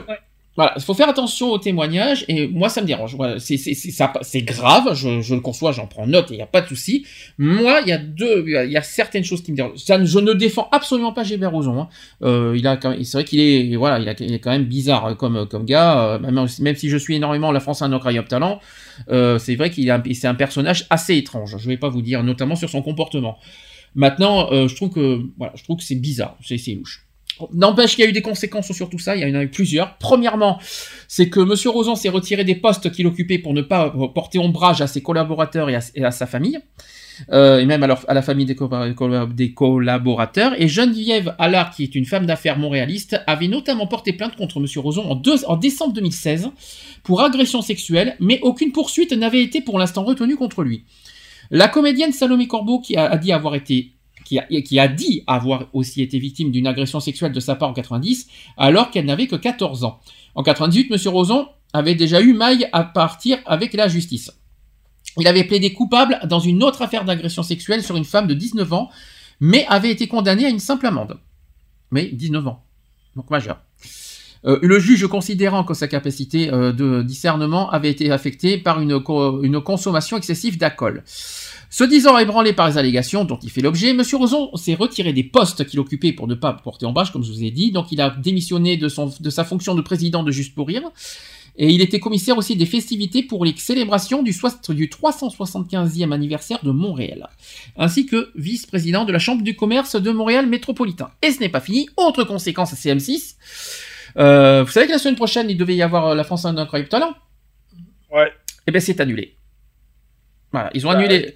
voilà, 0.57 0.73
il 0.75 0.81
faut 0.81 0.93
faire 0.93 1.07
attention 1.07 1.49
aux 1.51 1.57
témoignages 1.59 2.25
et 2.27 2.47
moi 2.47 2.67
ça 2.67 2.81
me 2.81 2.85
dérange. 2.87 3.15
Voilà, 3.15 3.37
c'est 3.39 4.41
grave, 4.41 4.93
je, 4.95 5.21
je 5.21 5.33
le 5.35 5.39
conçois, 5.41 5.71
j'en 5.71 5.87
prends 5.87 6.05
note 6.07 6.27
il 6.31 6.37
y 6.37 6.41
a 6.41 6.45
pas 6.45 6.61
de 6.61 6.67
souci. 6.67 7.05
Moi, 7.37 7.79
il 7.83 7.87
y 7.87 7.91
a 7.93 7.97
deux, 7.97 8.43
il 8.47 8.69
y 8.71 8.77
a- 8.77 8.81
certaines 8.81 9.23
choses 9.23 9.41
qui 9.43 9.51
me 9.51 9.55
dérangent. 9.57 9.77
Ça, 9.77 9.97
ne- 9.97 10.05
je 10.05 10.19
ne 10.19 10.33
défends 10.33 10.67
absolument 10.71 11.13
pas 11.13 11.23
Gilbert 11.23 11.51
Rozon. 11.51 11.79
Hein. 11.81 11.87
Euh, 12.23 12.53
il 12.57 12.67
a, 12.67 12.77
c'est 12.81 13.11
vrai 13.13 13.23
qu'il 13.23 13.39
est, 13.39 13.75
voilà, 13.77 13.99
il, 13.99 14.09
a- 14.09 14.11
est 14.11 14.39
quand 14.39 14.51
même 14.51 14.65
bizarre 14.65 15.15
comme 15.15 15.45
comme 15.47 15.65
gars. 15.65 16.15
euh, 16.15 16.19
même, 16.19 16.75
si 16.75 16.89
je 16.89 16.97
suis 16.97 17.15
énormément 17.15 17.51
la 17.53 17.59
France 17.61 17.81
a 17.81 17.85
un 17.85 17.93
incroyable 17.93 18.27
talent, 18.27 18.59
euh, 19.09 19.39
c'est 19.39 19.55
vrai 19.55 19.69
qu'il 19.69 19.89
c'est 20.13 20.27
un 20.27 20.35
personnage 20.35 20.85
assez 20.89 21.15
étrange. 21.15 21.55
Je 21.57 21.67
vais 21.67 21.77
pas 21.77 21.89
vous 21.89 22.01
dire, 22.01 22.23
notamment 22.23 22.55
sur 22.57 22.69
son 22.69 22.81
comportement. 22.81 23.37
Maintenant, 23.95 24.51
euh, 24.51 24.67
je 24.67 24.75
trouve 24.75 24.89
que 24.89 25.21
voilà, 25.37 25.53
je 25.55 25.63
trouve 25.63 25.77
que 25.77 25.83
c'est 25.83 25.95
bizarre, 25.95 26.37
c'est 26.45 26.57
louche. 26.75 27.05
N'empêche 27.53 27.95
qu'il 27.95 28.03
y 28.03 28.07
a 28.07 28.09
eu 28.09 28.13
des 28.13 28.21
conséquences 28.21 28.71
sur 28.71 28.89
tout 28.89 28.99
ça, 28.99 29.15
il 29.15 29.27
y 29.27 29.31
en 29.31 29.39
a 29.39 29.43
eu 29.43 29.49
plusieurs. 29.49 29.97
Premièrement, 29.97 30.59
c'est 31.07 31.29
que 31.29 31.39
Monsieur 31.39 31.69
Rosan 31.71 31.95
s'est 31.95 32.09
retiré 32.09 32.43
des 32.43 32.55
postes 32.55 32.91
qu'il 32.91 33.07
occupait 33.07 33.39
pour 33.39 33.53
ne 33.53 33.61
pas 33.61 33.89
porter 34.13 34.37
ombrage 34.37 34.81
à 34.81 34.87
ses 34.87 35.01
collaborateurs 35.01 35.69
et 35.69 35.75
à, 36.03 36.11
sa 36.11 36.27
famille. 36.27 36.59
euh, 37.31 37.59
et 37.59 37.65
même 37.65 37.81
à, 37.83 37.99
à 38.07 38.13
la 38.13 38.21
famille 38.21 38.45
des, 38.45 38.55
co- 38.55 38.69
des 39.27 39.53
collaborateurs. 39.53 40.53
Et 40.61 40.67
Geneviève 40.67 41.35
Allard, 41.39 41.71
qui 41.71 41.83
est 41.83 41.95
une 41.95 42.05
femme 42.05 42.25
d'affaires 42.27 42.57
montréaliste, 42.59 43.19
avait 43.27 43.47
notamment 43.47 43.87
porté 43.87 44.13
plainte 44.13 44.35
contre 44.35 44.57
M. 44.59 44.65
Roson 44.77 45.03
en, 45.09 45.55
décembre 45.57 45.93
2016 45.93 46.49
pour 47.03 47.21
agression 47.21 47.61
sexuelle, 47.61 48.15
mais 48.19 48.39
aucune 48.43 48.71
poursuite 48.71 49.13
n'avait 49.13 49.41
été 49.43 49.61
pour 49.61 49.79
l'instant 49.79 50.03
retenue 50.03 50.35
contre 50.35 50.63
lui. 50.63 50.85
La 51.49 51.67
comédienne 51.67 52.11
Salomé 52.11 52.47
Corbeau, 52.47 52.79
qui 52.79 52.95
a 52.97 53.17
dit 53.17 53.31
avoir 53.31 53.55
été 53.55 53.91
qui 54.31 54.79
a, 54.79 54.87
dit 54.87 55.23
avoir 55.27 55.67
aussi 55.73 56.01
été 56.01 56.17
victime 56.19 56.51
d'une 56.51 56.67
agression 56.67 56.99
sexuelle 56.99 57.33
de 57.33 57.39
sa 57.39 57.55
part 57.55 57.69
en 57.69 57.73
90, 57.73 58.27
alors 58.57 58.91
qu'elle 58.91 59.05
n'avait 59.05 59.27
que 59.27 59.35
14 59.35 59.83
ans. 59.83 59.99
En 60.35 60.43
98, 60.43 60.91
M. 60.91 61.13
Roson 61.13 61.47
avait 61.73 61.95
déjà 61.95 62.21
eu 62.21 62.33
maille 62.33 62.67
à 62.71 62.83
partir 62.83 63.39
avec 63.45 63.73
la 63.73 63.87
justice. 63.87 64.31
Il 65.17 65.27
avait 65.27 65.43
plaidé 65.43 65.73
coupable 65.73 66.19
dans 66.25 66.39
une 66.39 66.63
autre 66.63 66.81
affaire 66.81 67.03
d'agression 67.03 67.43
sexuelle 67.43 67.83
sur 67.83 67.97
une 67.97 68.05
femme 68.05 68.27
de 68.27 68.33
19 68.33 68.71
ans, 68.71 68.89
mais 69.41 69.65
avait 69.67 69.91
été 69.91 70.07
condamné 70.07 70.45
à 70.45 70.49
une 70.49 70.59
simple 70.59 70.87
amende. 70.87 71.19
Mais 71.91 72.05
19 72.05 72.47
ans, 72.47 72.63
donc 73.15 73.29
majeur. 73.29 73.59
Euh, 74.45 74.57
le 74.61 74.79
juge 74.79 75.05
considérant 75.07 75.63
que 75.63 75.73
sa 75.73 75.87
capacité 75.87 76.51
euh, 76.51 76.71
de 76.71 77.03
discernement 77.03 77.69
avait 77.69 77.91
été 77.91 78.11
affectée 78.11 78.57
par 78.57 78.79
une 78.81 79.61
consommation 79.61 80.17
excessive 80.17 80.57
d'alcool. 80.57 81.03
Se 81.71 81.85
disant 81.85 82.17
ébranlé 82.17 82.51
par 82.51 82.67
les 82.67 82.77
allégations 82.77 83.23
dont 83.23 83.39
il 83.41 83.49
fait 83.49 83.61
l'objet, 83.61 83.91
M. 83.91 84.03
Roson 84.13 84.53
s'est 84.57 84.75
retiré 84.75 85.13
des 85.13 85.23
postes 85.23 85.65
qu'il 85.65 85.79
occupait 85.79 86.11
pour 86.11 86.27
ne 86.27 86.35
pas 86.35 86.51
porter 86.51 86.85
en 86.85 86.91
bâche, 86.91 87.13
comme 87.13 87.23
je 87.23 87.31
vous 87.31 87.43
ai 87.45 87.49
dit. 87.49 87.71
Donc 87.71 87.93
il 87.93 88.01
a 88.01 88.09
démissionné 88.09 88.75
de, 88.75 88.89
son, 88.89 89.09
de 89.17 89.29
sa 89.29 89.45
fonction 89.45 89.73
de 89.73 89.81
président 89.81 90.21
de 90.21 90.31
Juste 90.31 90.53
pour 90.53 90.67
Rire. 90.67 90.91
Et 91.55 91.69
il 91.69 91.81
était 91.81 92.01
commissaire 92.01 92.37
aussi 92.37 92.57
des 92.57 92.65
festivités 92.65 93.23
pour 93.23 93.45
les 93.45 93.55
célébrations 93.55 94.21
du 94.21 94.31
375e 94.31 96.11
anniversaire 96.11 96.59
de 96.61 96.71
Montréal, 96.71 97.29
ainsi 97.77 98.05
que 98.05 98.31
vice-président 98.35 99.05
de 99.05 99.13
la 99.13 99.19
Chambre 99.19 99.41
du 99.41 99.55
commerce 99.55 99.95
de 99.95 100.11
Montréal 100.11 100.47
métropolitain. 100.47 101.11
Et 101.21 101.31
ce 101.31 101.39
n'est 101.39 101.49
pas 101.49 101.61
fini, 101.61 101.87
autre 101.95 102.25
conséquence 102.25 102.73
à 102.73 102.75
CM6. 102.75 103.35
Euh, 104.17 104.63
vous 104.63 104.71
savez 104.71 104.87
que 104.87 104.91
la 104.91 104.97
semaine 104.97 105.15
prochaine, 105.15 105.49
il 105.49 105.57
devait 105.57 105.75
y 105.75 105.81
avoir 105.81 106.07
euh, 106.07 106.15
la 106.15 106.25
France 106.25 106.45
a 106.45 106.49
un 106.49 106.57
incroyable 106.57 106.89
talent 106.89 107.15
Ouais. 108.11 108.31
Eh 108.67 108.71
bien, 108.71 108.81
c'est 108.81 108.99
annulé. 108.99 109.37
Voilà, 110.51 110.69
ils 110.73 110.85
ont 110.85 110.89
annulé. 110.89 111.33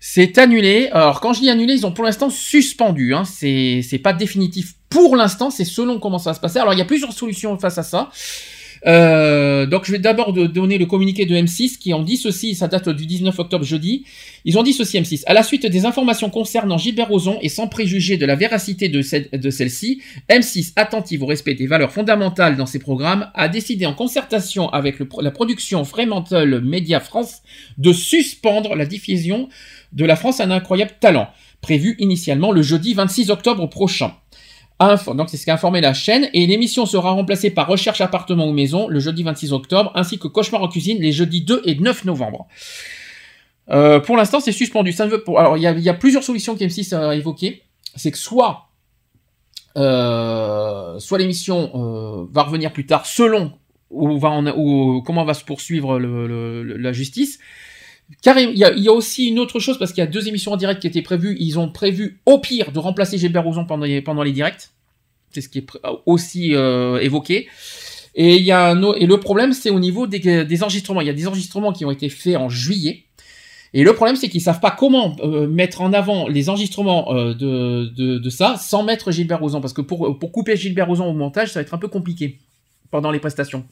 C'est 0.00 0.38
annulé. 0.38 0.88
Alors, 0.92 1.20
quand 1.20 1.32
je 1.32 1.40
dis 1.40 1.50
annulé, 1.50 1.74
ils 1.74 1.86
ont 1.86 1.92
pour 1.92 2.04
l'instant 2.04 2.30
suspendu. 2.30 3.14
Hein. 3.14 3.24
C'est 3.24 3.80
c'est 3.82 3.98
pas 3.98 4.12
définitif 4.12 4.74
pour 4.88 5.16
l'instant. 5.16 5.50
C'est 5.50 5.64
selon 5.64 5.98
comment 5.98 6.18
ça 6.18 6.30
va 6.30 6.34
se 6.34 6.40
passer. 6.40 6.58
Alors, 6.58 6.74
il 6.74 6.78
y 6.78 6.82
a 6.82 6.84
plusieurs 6.84 7.12
solutions 7.12 7.58
face 7.58 7.78
à 7.78 7.82
ça. 7.82 8.10
Euh, 8.86 9.66
donc, 9.66 9.84
je 9.84 9.92
vais 9.92 9.98
d'abord 9.98 10.32
donner 10.32 10.78
le 10.78 10.86
communiqué 10.86 11.26
de 11.26 11.34
M6 11.34 11.78
qui 11.78 11.92
ont 11.92 12.02
dit 12.02 12.16
ceci. 12.16 12.54
Ça 12.54 12.68
date 12.68 12.88
du 12.88 13.06
19 13.06 13.36
octobre 13.38 13.64
jeudi. 13.64 14.04
Ils 14.44 14.58
ont 14.58 14.62
dit 14.62 14.72
ceci 14.72 14.98
M6. 14.98 15.22
À 15.26 15.34
la 15.34 15.42
suite 15.42 15.66
des 15.66 15.86
informations 15.86 16.30
concernant 16.30 16.78
Gilbert 16.78 17.08
Rozon 17.08 17.38
et 17.42 17.48
sans 17.48 17.66
préjuger 17.66 18.16
de 18.16 18.24
la 18.26 18.36
véracité 18.36 18.88
de, 18.88 19.02
celle- 19.02 19.28
celle-ci, 19.50 20.00
M6, 20.30 20.72
attentive 20.76 21.22
au 21.22 21.26
respect 21.26 21.54
des 21.54 21.66
valeurs 21.66 21.90
fondamentales 21.92 22.56
dans 22.56 22.66
ses 22.66 22.78
programmes, 22.78 23.28
a 23.34 23.48
décidé 23.48 23.86
en 23.86 23.94
concertation 23.94 24.68
avec 24.68 24.96
la 25.20 25.30
production 25.30 25.84
Fremantle 25.84 26.60
Media 26.60 27.00
France 27.00 27.42
de 27.78 27.92
suspendre 27.92 28.74
la 28.76 28.86
diffusion 28.86 29.48
de 29.92 30.04
La 30.04 30.14
France 30.16 30.40
un 30.40 30.50
incroyable 30.50 30.92
talent, 31.00 31.28
prévu 31.60 31.96
initialement 31.98 32.52
le 32.52 32.62
jeudi 32.62 32.94
26 32.94 33.30
octobre 33.30 33.66
prochain. 33.68 34.12
Donc 34.78 35.30
c'est 35.30 35.36
ce 35.38 35.46
qu'a 35.46 35.54
informé 35.54 35.80
la 35.80 35.94
chaîne 35.94 36.28
et 36.34 36.46
l'émission 36.46 36.84
sera 36.84 37.10
remplacée 37.12 37.50
par 37.50 37.66
Recherche 37.66 38.00
appartement 38.02 38.46
ou 38.46 38.52
maison 38.52 38.88
le 38.88 39.00
jeudi 39.00 39.22
26 39.22 39.52
octobre 39.52 39.90
ainsi 39.94 40.18
que 40.18 40.28
Cauchemar 40.28 40.62
en 40.62 40.68
cuisine 40.68 41.00
les 41.00 41.12
jeudis 41.12 41.40
2 41.42 41.62
et 41.64 41.76
9 41.76 42.04
novembre. 42.04 42.46
Euh, 43.70 44.00
pour 44.00 44.16
l'instant, 44.16 44.38
c'est 44.40 44.52
suspendu. 44.52 44.92
Ça 44.92 45.06
ne 45.06 45.10
veut 45.10 45.24
pour... 45.24 45.40
Alors, 45.40 45.56
il 45.56 45.62
y 45.62 45.88
a, 45.88 45.94
plusieurs 45.94 46.22
solutions 46.22 46.54
qu'M6 46.54 46.94
a 46.94 47.14
évoquées. 47.16 47.62
C'est 47.96 48.10
que 48.10 48.18
soit, 48.18 48.68
euh, 49.76 50.98
soit 50.98 51.18
l'émission 51.18 51.70
euh, 51.74 52.26
va 52.30 52.42
revenir 52.42 52.72
plus 52.72 52.86
tard, 52.86 53.06
selon 53.06 53.52
où 53.90 54.18
va 54.18 54.30
où- 54.56 55.02
comment 55.02 55.24
va 55.24 55.34
se 55.34 55.44
poursuivre 55.44 55.98
le- 55.98 56.26
le- 56.26 56.76
la 56.76 56.92
justice. 56.92 57.38
Car 58.22 58.38
il 58.38 58.56
y, 58.56 58.64
a, 58.64 58.92
aussi 58.92 59.26
une 59.26 59.38
autre 59.40 59.58
chose, 59.58 59.78
parce 59.78 59.92
qu'il 59.92 60.02
y 60.02 60.06
a 60.06 60.10
deux 60.10 60.28
émissions 60.28 60.52
en 60.52 60.56
direct 60.56 60.80
qui 60.80 60.86
étaient 60.86 61.02
prévues. 61.02 61.36
Ils 61.40 61.58
ont 61.58 61.68
prévu, 61.68 62.20
au 62.24 62.38
pire, 62.38 62.70
de 62.70 62.78
remplacer 62.78 63.18
Gilbert 63.18 63.42
Rozon 63.42 63.64
pendant 63.64 63.84
les, 64.22 64.32
directs. 64.32 64.70
C'est 65.30 65.40
ce 65.40 65.48
qui 65.48 65.58
est 65.58 65.66
aussi 66.06 66.54
euh, 66.54 66.98
évoqué. 67.00 67.48
Et, 68.14 68.36
il 68.36 68.44
y 68.44 68.52
a 68.52 68.74
et 68.96 69.06
le 69.06 69.16
problème, 69.18 69.52
c'est 69.52 69.70
au 69.70 69.80
niveau 69.80 70.06
des, 70.06 70.62
enregistrements. 70.62 71.00
Il 71.00 71.08
y 71.08 71.10
a 71.10 71.14
des 71.14 71.26
enregistrements 71.26 71.72
qui 71.72 71.84
ont 71.84 71.90
été 71.90 72.08
faits 72.08 72.36
en 72.36 72.48
juillet. 72.48 73.02
Et 73.74 73.82
le 73.82 73.92
problème, 73.92 74.14
c'est 74.14 74.28
qu'ils 74.28 74.40
savent 74.40 74.60
pas 74.60 74.70
comment 74.70 75.16
euh, 75.22 75.48
mettre 75.48 75.82
en 75.82 75.92
avant 75.92 76.28
les 76.28 76.48
enregistrements 76.48 77.12
euh, 77.12 77.34
de, 77.34 78.30
ça 78.30 78.56
sans 78.56 78.84
mettre 78.84 79.10
Gilbert 79.10 79.40
Rozon. 79.40 79.60
Parce 79.60 79.72
que 79.72 79.82
pour, 79.82 80.16
pour 80.18 80.30
couper 80.30 80.56
Gilbert 80.56 80.86
Rozon 80.86 81.06
au 81.06 81.12
montage, 81.12 81.48
ça 81.48 81.58
va 81.58 81.62
être 81.62 81.74
un 81.74 81.78
peu 81.78 81.88
compliqué 81.88 82.38
pendant 82.90 83.10
les 83.10 83.18
prestations. 83.18 83.64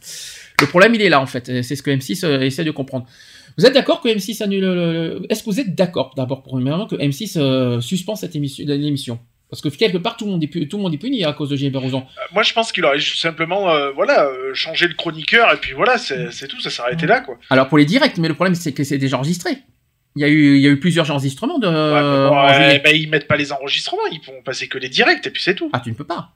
Le 0.61 0.67
problème, 0.67 0.95
il 0.95 1.03
est 1.03 1.09
là, 1.09 1.21
en 1.21 1.27
fait. 1.27 1.63
C'est 1.63 1.77
ce 1.77 1.83
que 1.83 1.91
M6 1.91 2.25
euh, 2.25 2.41
essaie 2.41 2.65
de 2.65 2.71
comprendre. 2.71 3.07
Vous 3.59 3.67
êtes 3.67 3.75
d'accord 3.75 4.01
que 4.01 4.09
M6 4.09 4.43
annule 4.43 4.63
le... 4.65 4.75
le- 4.75 5.27
Est-ce 5.31 5.43
que 5.43 5.51
vous 5.51 5.61
êtes 5.61 5.75
d'accord, 5.75 6.13
d'abord, 6.17 6.43
premièrement, 6.43 6.87
que 6.87 6.97
M6 6.97 7.39
euh, 7.39 7.81
suspend 7.81 8.17
cette 8.17 8.35
émission, 8.37 8.65
l'émission? 8.67 9.19
Parce 9.51 9.61
que 9.61 9.69
quelque 9.69 9.99
part, 9.99 10.17
tout 10.17 10.25
le 10.25 10.33
monde 10.33 10.43
est, 10.43 10.49
pu- 10.49 10.67
tout 10.69 10.79
le 10.79 10.83
monde 10.83 10.95
est 10.95 10.99
puni 10.99 11.25
à 11.25 11.33
cause 11.33 11.51
de 11.51 11.57
Gilbert 11.57 11.83
Rozon. 11.83 11.99
Euh, 12.01 12.21
Moi, 12.33 12.43
je 12.43 12.53
pense 12.53 12.73
qu'il 12.73 12.85
aurait 12.85 12.99
simplement, 13.01 13.71
euh, 13.71 13.93
voilà, 13.93 14.25
euh, 14.27 14.53
changé 14.55 14.89
le 14.89 14.95
chroniqueur 14.95 15.53
et 15.53 15.59
puis 15.59 15.73
voilà, 15.75 15.97
c'est 15.99 16.33
c'est 16.33 16.49
tout, 16.49 16.61
ça 16.61 16.71
s'est 16.71 16.83
arrêté 16.83 17.07
là, 17.07 17.21
quoi. 17.21 17.39
Alors, 17.51 17.69
pour 17.69 17.79
les 17.79 17.85
directs, 17.85 18.19
mais 18.19 18.27
le 18.29 18.35
problème, 18.35 18.55
c'est 18.57 18.73
que 18.73 18.83
c'est 18.83 18.99
déjà 18.99 19.17
enregistré. 19.19 19.59
Il 20.17 20.23
y 20.23 20.25
a 20.25 20.29
eu, 20.29 20.57
il 20.57 20.63
y 20.63 20.67
a 20.67 20.71
eu 20.71 20.79
plusieurs 20.81 21.11
enregistrements 21.11 21.59
de... 21.59 21.67
Ouais, 21.67 21.73
euh, 21.75 22.29
bon, 22.29 22.37
en 22.37 22.47
ben, 22.83 22.95
ils 22.97 23.09
mettent 23.11 23.27
pas 23.29 23.37
les 23.37 23.53
enregistrements, 23.53 24.07
ils 24.13 24.21
vont 24.27 24.43
passer 24.45 24.67
que 24.69 24.79
les 24.79 24.89
directs 24.89 25.27
et 25.27 25.31
puis 25.31 25.43
c'est 25.43 25.55
tout. 25.57 25.71
Ah, 25.73 25.81
tu 25.81 25.91
ne 25.91 25.95
peux 25.95 26.05
pas. 26.05 26.31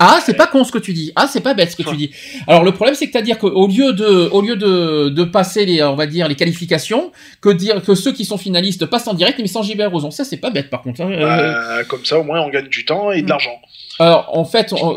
Ah, 0.00 0.20
c'est 0.24 0.34
pas 0.34 0.46
con 0.46 0.62
ce 0.62 0.70
que 0.70 0.78
tu 0.78 0.92
dis. 0.92 1.12
Ah, 1.16 1.26
c'est 1.30 1.40
pas 1.40 1.54
bête 1.54 1.72
ce 1.72 1.76
que 1.76 1.82
tu 1.82 1.96
dis. 1.96 2.10
Alors 2.46 2.62
le 2.62 2.72
problème, 2.72 2.94
c'est 2.94 3.08
que 3.08 3.12
t'as-dire 3.12 3.36
qu'au 3.38 3.66
lieu 3.66 3.92
de, 3.92 4.28
au 4.30 4.40
lieu 4.42 4.54
de, 4.56 5.08
de 5.08 5.24
passer 5.24 5.66
les, 5.66 5.82
on 5.82 5.96
va 5.96 6.06
dire 6.06 6.28
les 6.28 6.36
qualifications, 6.36 7.10
que 7.40 7.48
dire 7.50 7.82
que 7.82 7.94
ceux 7.96 8.12
qui 8.12 8.24
sont 8.24 8.38
finalistes 8.38 8.86
passent 8.86 9.08
en 9.08 9.14
direct, 9.14 9.38
mais 9.40 9.48
sans 9.48 9.62
Gilbert 9.64 9.90
Rozon, 9.90 10.10
ça 10.12 10.24
c'est 10.24 10.36
pas 10.36 10.50
bête 10.50 10.70
par 10.70 10.82
contre. 10.82 11.00
hein. 11.00 11.10
Euh, 11.10 11.78
Euh, 11.80 11.84
comme 11.84 12.04
ça, 12.04 12.18
au 12.18 12.22
moins, 12.24 12.40
on 12.42 12.48
gagne 12.48 12.68
du 12.68 12.84
temps 12.84 13.10
et 13.10 13.22
de 13.22 13.28
l'argent. 13.28 13.58
alors 13.98 14.30
en 14.32 14.44
fait, 14.44 14.72
on- 14.72 14.94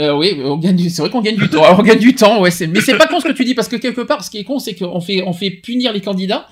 euh, 0.00 0.12
oui, 0.16 0.38
on 0.44 0.56
gagne. 0.56 0.76
du- 0.76 0.88
C'est 0.90 1.02
vrai 1.02 1.10
qu'on 1.10 1.20
gagne 1.20 1.36
du 1.36 1.48
temps. 1.50 1.62
Alors, 1.64 1.80
on 1.80 1.82
gagne 1.82 1.98
du 1.98 2.14
temps, 2.14 2.40
ouais. 2.40 2.50
c'est- 2.50 2.68
Mais 2.68 2.80
c'est 2.80 2.96
pas 2.96 3.06
con 3.08 3.20
ce 3.20 3.26
que 3.28 3.32
tu 3.32 3.44
dis 3.44 3.54
parce 3.54 3.68
que 3.68 3.76
quelque 3.76 4.00
part, 4.00 4.22
ce 4.24 4.30
qui 4.30 4.38
est 4.38 4.44
con, 4.44 4.58
c'est 4.60 4.74
qu'on 4.74 5.00
fait, 5.00 5.22
on 5.26 5.32
fait 5.32 5.50
punir 5.50 5.92
les 5.92 6.00
candidats. 6.00 6.46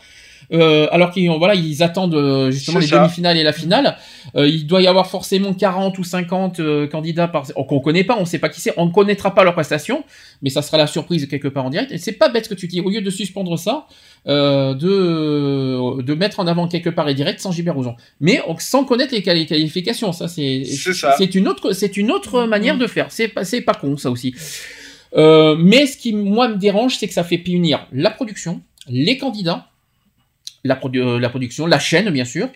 Euh, 0.52 0.86
alors 0.92 1.10
qu'ils 1.10 1.30
voilà, 1.30 1.54
ils 1.54 1.82
attendent 1.82 2.14
euh, 2.14 2.50
justement 2.50 2.78
les 2.78 2.86
demi-finales 3.04 3.36
et 3.36 3.42
la 3.42 3.52
finale. 3.52 3.96
Euh, 4.36 4.48
il 4.48 4.66
doit 4.66 4.82
y 4.82 4.86
avoir 4.86 5.06
forcément 5.08 5.54
40 5.54 5.98
ou 5.98 6.04
50 6.04 6.60
euh, 6.60 6.86
candidats 6.86 7.28
par 7.28 7.44
qu'on 7.54 7.80
connaît 7.80 8.04
pas, 8.04 8.16
on 8.18 8.24
sait 8.24 8.38
pas 8.38 8.48
qui 8.48 8.60
c'est, 8.60 8.72
on 8.76 8.86
ne 8.86 8.90
connaîtra 8.92 9.34
pas 9.34 9.44
leur 9.44 9.54
prestation, 9.54 10.04
mais 10.42 10.50
ça 10.50 10.62
sera 10.62 10.76
la 10.78 10.86
surprise 10.86 11.26
quelque 11.26 11.48
part 11.48 11.64
en 11.64 11.70
direct. 11.70 11.90
Et 11.92 11.98
c'est 11.98 12.12
pas 12.12 12.28
bête 12.28 12.44
ce 12.44 12.50
que 12.50 12.54
tu 12.54 12.66
dis. 12.68 12.80
Au 12.80 12.90
lieu 12.90 13.00
de 13.00 13.10
suspendre 13.10 13.58
ça, 13.58 13.86
euh, 14.28 14.74
de 14.74 16.02
de 16.02 16.14
mettre 16.14 16.40
en 16.40 16.46
avant 16.46 16.68
quelque 16.68 16.90
part 16.90 17.06
les 17.06 17.14
directs 17.14 17.40
sans 17.40 17.52
Gilbert 17.52 17.74
Rozon, 17.74 17.94
mais 18.20 18.40
on- 18.46 18.56
sans 18.58 18.84
connaître 18.84 19.12
les 19.14 19.22
quali- 19.22 19.46
qualifications. 19.46 20.12
Ça 20.12 20.28
c'est 20.28 20.64
C'est 21.18 21.34
une 21.34 21.48
autre 21.48 21.72
c'est 21.72 21.96
une 21.96 22.10
autre 22.10 22.44
manière 22.46 22.76
de 22.78 22.86
faire. 22.86 23.06
C'est 23.10 23.28
pas 23.28 23.44
c'est 23.44 23.60
pas 23.62 23.74
con 23.74 23.96
ça 23.96 24.10
aussi. 24.10 24.34
Euh, 25.16 25.56
mais 25.58 25.86
ce 25.86 25.96
qui 25.96 26.12
moi 26.12 26.48
me 26.48 26.56
dérange, 26.56 26.96
c'est 26.96 27.06
que 27.08 27.14
ça 27.14 27.24
fait 27.24 27.38
punir 27.38 27.86
la 27.92 28.10
production, 28.10 28.60
les 28.88 29.16
candidats, 29.18 29.66
la, 30.66 30.74
produ- 30.76 31.00
euh, 31.00 31.18
la 31.18 31.28
production, 31.28 31.66
la 31.66 31.78
chaîne 31.78 32.10
bien 32.10 32.24
sûr, 32.24 32.48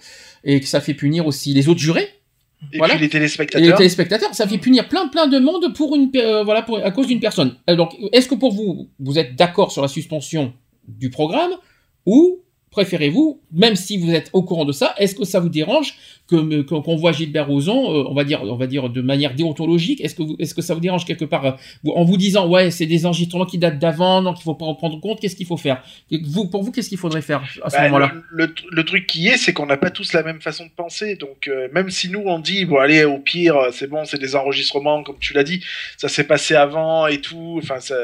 et 0.45 0.61
que 0.61 0.67
ça 0.67 0.81
fait 0.81 0.95
punir 0.95 1.27
aussi 1.27 1.53
les 1.55 1.69
autres 1.69 1.81
jurés. 1.81 2.09
Et 2.73 2.79
Voilà. 2.79 2.95
puis 2.95 3.01
les 3.01 3.07
Et 3.07 3.11
téléspectateurs. 3.11 3.67
les 3.67 3.75
téléspectateurs, 3.75 4.35
ça 4.35 4.47
fait 4.47 4.59
punir 4.59 4.87
plein 4.89 5.09
plein 5.09 5.27
de 5.27 5.39
monde 5.39 5.73
pour 5.75 5.95
une 5.97 6.11
euh, 6.17 6.45
voilà 6.45 6.61
pour 6.63 6.79
à 6.85 6.91
cause 6.91 7.07
d'une 7.07 7.21
personne. 7.21 7.55
Euh, 7.71 7.77
Donc 7.77 7.97
est-ce 8.13 8.29
que 8.29 8.35
pour 8.35 8.53
vous 8.53 8.91
vous 8.99 9.19
êtes 9.19 9.35
d'accord 9.37 9.73
sur 9.73 9.81
la 9.83 9.89
suspension 9.89 10.53
du 10.87 11.09
programme 11.09 11.53
ou 12.05 12.41
préférez-vous, 12.71 13.41
même 13.53 13.75
si 13.77 13.99
vous 13.99 14.11
êtes 14.13 14.31
au 14.33 14.43
courant 14.43 14.65
de 14.65 14.73
ça, 14.73 14.95
est-ce 14.99 15.15
que 15.15 15.25
ça 15.25 15.41
vous 15.41 15.49
dérange 15.49 15.95
que 16.29 16.63
qu'on 16.63 16.95
voit 16.97 17.11
Gilbert 17.13 17.49
Rozon, 17.49 17.93
euh, 17.93 18.05
on 18.09 18.15
va 18.15 18.23
dire 18.23 18.43
on 18.45 18.55
va 18.57 18.69
dire 18.69 18.89
de 18.89 19.01
manière 19.01 19.35
déontologique, 19.35 20.01
est-ce 20.01 20.15
que 20.15 20.23
vous- 20.23 20.37
est-ce 20.39 20.55
que 20.55 20.63
ça 20.63 20.75
vous 20.75 20.81
dérange 20.81 21.05
quelque 21.05 21.25
part 21.25 21.45
euh, 21.45 21.53
en 21.95 22.05
vous 22.05 22.17
disant 22.17 22.49
ouais 22.49 22.71
c'est 22.71 22.87
des 22.87 23.05
enregistrements 23.07 23.47
qui 23.47 23.59
datent 23.59 23.81
d'avant 23.81 24.23
donc 24.23 24.37
il 24.39 24.43
faut 24.45 24.55
pas 24.55 24.67
en 24.67 24.77
prendre 24.77 25.01
compte, 25.01 25.19
qu'est-ce 25.21 25.35
qu'il 25.35 25.47
faut 25.47 25.57
faire? 25.57 25.83
Vous 26.13 26.49
pour 26.49 26.63
vous 26.63 26.71
qu'est-ce 26.71 26.89
qu'il 26.89 26.99
faudrait 26.99 27.23
faire 27.23 27.43
à 27.65 27.71
ce 27.71 27.77
Bah, 27.77 27.83
moment-là? 27.85 28.13
le, 28.31 28.47
le- 28.47 28.55
le 28.71 28.85
truc 28.85 29.07
qui 29.09 29.27
est, 29.27 29.37
c'est 29.37 29.53
qu'on 29.53 29.67
n'a 29.67 29.77
pas 29.77 29.91
tous 29.91 30.13
la 30.13 30.23
même 30.23 30.41
façon 30.41 30.65
de 30.67 30.71
penser. 30.71 31.17
Donc, 31.17 31.49
euh, 31.49 31.69
même 31.73 31.91
si 31.91 32.09
nous, 32.09 32.23
on 32.25 32.39
dit, 32.39 32.65
bon, 32.65 32.77
allez, 32.79 33.05
au 33.05 33.19
pire, 33.19 33.57
c'est 33.73 33.89
bon, 33.89 34.05
c'est 34.05 34.19
des 34.21 34.37
enregistrements, 34.37 35.03
comme 35.03 35.19
tu 35.19 35.33
l'as 35.35 35.43
dit, 35.45 35.63
ça 35.97 36.09
s'est 36.09 36.25
passé 36.25 36.55
avant 36.55 37.07
et 37.09 37.21
tout. 37.21 37.59
Enfin, 37.63 37.81
ça, 37.81 37.97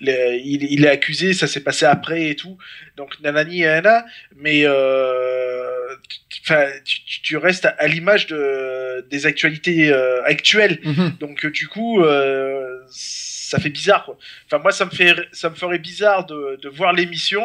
les- 0.00 0.40
il, 0.44 0.62
il 0.70 0.84
est 0.84 0.88
accusé, 0.88 1.32
ça 1.32 1.46
s'est 1.48 1.60
passé 1.64 1.84
après 1.84 2.30
et 2.30 2.36
tout. 2.36 2.56
Donc, 2.96 3.18
nanani, 3.20 3.60
nanana. 3.62 4.04
Mais, 4.36 4.62
euh, 4.64 5.96
enfin, 6.42 6.66
tu, 6.84 7.04
tu- 7.04 7.22
tu 7.22 7.36
restes 7.36 7.64
à, 7.64 7.70
à 7.78 7.86
l'image 7.86 8.26
de, 8.26 9.04
des 9.10 9.26
actualités 9.26 9.90
euh, 9.92 10.22
actuelles. 10.24 10.78
Mhm. 10.84 11.16
Donc, 11.20 11.44
euh, 11.44 11.50
du 11.50 11.68
coup, 11.68 12.02
euh, 12.02 12.80
ça 12.88 13.58
fait 13.58 13.70
bizarre, 13.70 14.04
quoi. 14.04 14.16
Enfin, 14.46 14.58
moi, 14.62 14.72
ça 14.72 14.84
me 14.84 14.90
fait, 14.90 15.14
ça 15.32 15.50
me 15.50 15.54
ferait 15.54 15.78
bizarre 15.78 16.26
de, 16.26 16.58
de 16.62 16.68
voir 16.68 16.92
l'émission 16.92 17.44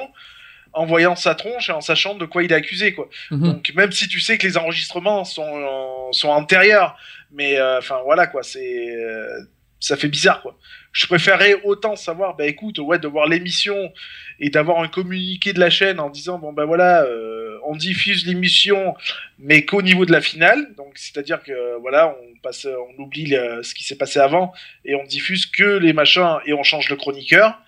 en 0.73 0.85
voyant 0.85 1.15
sa 1.15 1.33
tronche 1.33 1.69
et 1.69 1.71
en 1.71 1.81
sachant 1.81 2.13
de 2.13 2.25
quoi 2.25 2.43
il 2.43 2.51
est 2.51 2.55
accusé, 2.55 2.93
quoi. 2.93 3.09
Mhm. 3.31 3.41
Donc 3.41 3.71
même 3.73 3.91
si 3.91 4.07
tu 4.07 4.19
sais 4.19 4.37
que 4.37 4.45
les 4.45 4.55
enregistrements 4.55 5.25
sont 5.25 6.11
sont 6.11 6.29
antérieurs, 6.29 6.95
mais 7.31 7.57
euh, 7.59 7.79
enfin 7.79 7.99
voilà 8.03 8.27
quoi, 8.27 8.43
c'est 8.43 8.95
euh, 8.95 9.39
ça 9.79 9.97
fait 9.97 10.07
bizarre 10.09 10.43
quoi. 10.43 10.55
Je 10.91 11.05
préférerais 11.07 11.55
autant 11.63 11.95
savoir, 11.95 12.35
bah 12.35 12.47
écoute, 12.47 12.79
ouais, 12.79 12.97
de 12.99 13.07
voir 13.07 13.27
l'émission 13.27 13.93
et 14.39 14.49
d'avoir 14.49 14.79
un 14.79 14.87
communiqué 14.87 15.53
de 15.53 15.59
la 15.59 15.69
chaîne 15.69 15.99
en 15.99 16.09
disant 16.09 16.39
bon 16.39 16.51
ben 16.51 16.65
voilà, 16.65 17.03
euh, 17.03 17.57
on 17.67 17.75
diffuse 17.75 18.25
l'émission, 18.25 18.95
mais 19.37 19.65
qu'au 19.65 19.81
niveau 19.83 20.05
de 20.05 20.11
la 20.11 20.21
finale, 20.21 20.73
donc 20.77 20.93
c'est-à-dire 20.95 21.43
que 21.43 21.77
voilà, 21.81 22.15
on 22.21 22.37
passe, 22.41 22.65
on 22.97 23.01
oublie 23.03 23.27
le- 23.27 23.61
ce 23.63 23.75
qui 23.75 23.83
s'est 23.83 23.97
passé 23.97 24.19
avant 24.19 24.51
et 24.83 24.95
on 24.95 25.03
diffuse 25.05 25.45
que 25.45 25.77
les 25.77 25.93
machins 25.93 26.37
et 26.45 26.53
on 26.53 26.63
change 26.63 26.89
le 26.89 26.95
chroniqueur 26.95 27.59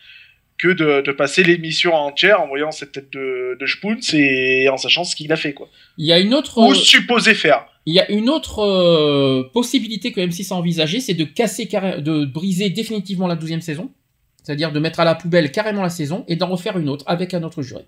que 0.58 0.70
de, 0.70 1.02
de 1.02 1.12
passer 1.12 1.44
l'émission 1.44 1.94
entière 1.94 2.40
en 2.42 2.48
voyant 2.48 2.72
cette 2.72 2.92
tête 2.92 3.12
de, 3.12 3.58
de 3.60 3.66
Spoons 3.66 4.00
et 4.14 4.70
en 4.70 4.78
sachant 4.78 5.04
ce 5.04 5.16
qu'il 5.16 5.32
a 5.32 5.36
fait 5.36 5.54
quoi. 5.54 5.70
Il 5.98 6.06
y 6.06 6.14
a 6.14 6.20
une 6.20 6.34
autre. 6.34 6.58
Ou 6.58 6.74
supposé 6.76 7.34
faire. 7.36 7.66
Il 7.88 7.94
y 7.96 8.00
a 8.00 8.10
une 8.12 8.30
autre 8.30 8.60
euh, 8.60 9.50
possibilité 9.54 10.12
que 10.12 10.22
M6 10.22 10.54
a 10.54 10.56
envisagée, 10.56 11.00
c'est 11.00 11.14
de 11.16 11.24
casser, 11.24 11.66
de 11.66 12.26
briser 12.26 12.70
définitivement 12.70 13.28
la 13.28 13.36
douzième 13.36 13.62
saison, 13.62 13.92
c'est-à-dire 14.44 14.72
de 14.72 14.80
mettre 14.80 15.00
à 15.00 15.06
la 15.06 15.16
poubelle 15.16 15.52
carrément 15.52 15.82
la 15.82 15.90
saison 15.90 16.24
et 16.28 16.36
d'en 16.36 16.48
refaire 16.48 16.78
une 16.78 16.90
autre 16.90 17.04
avec 17.08 17.34
un 17.34 17.42
autre 17.44 17.62
juré. 17.64 17.86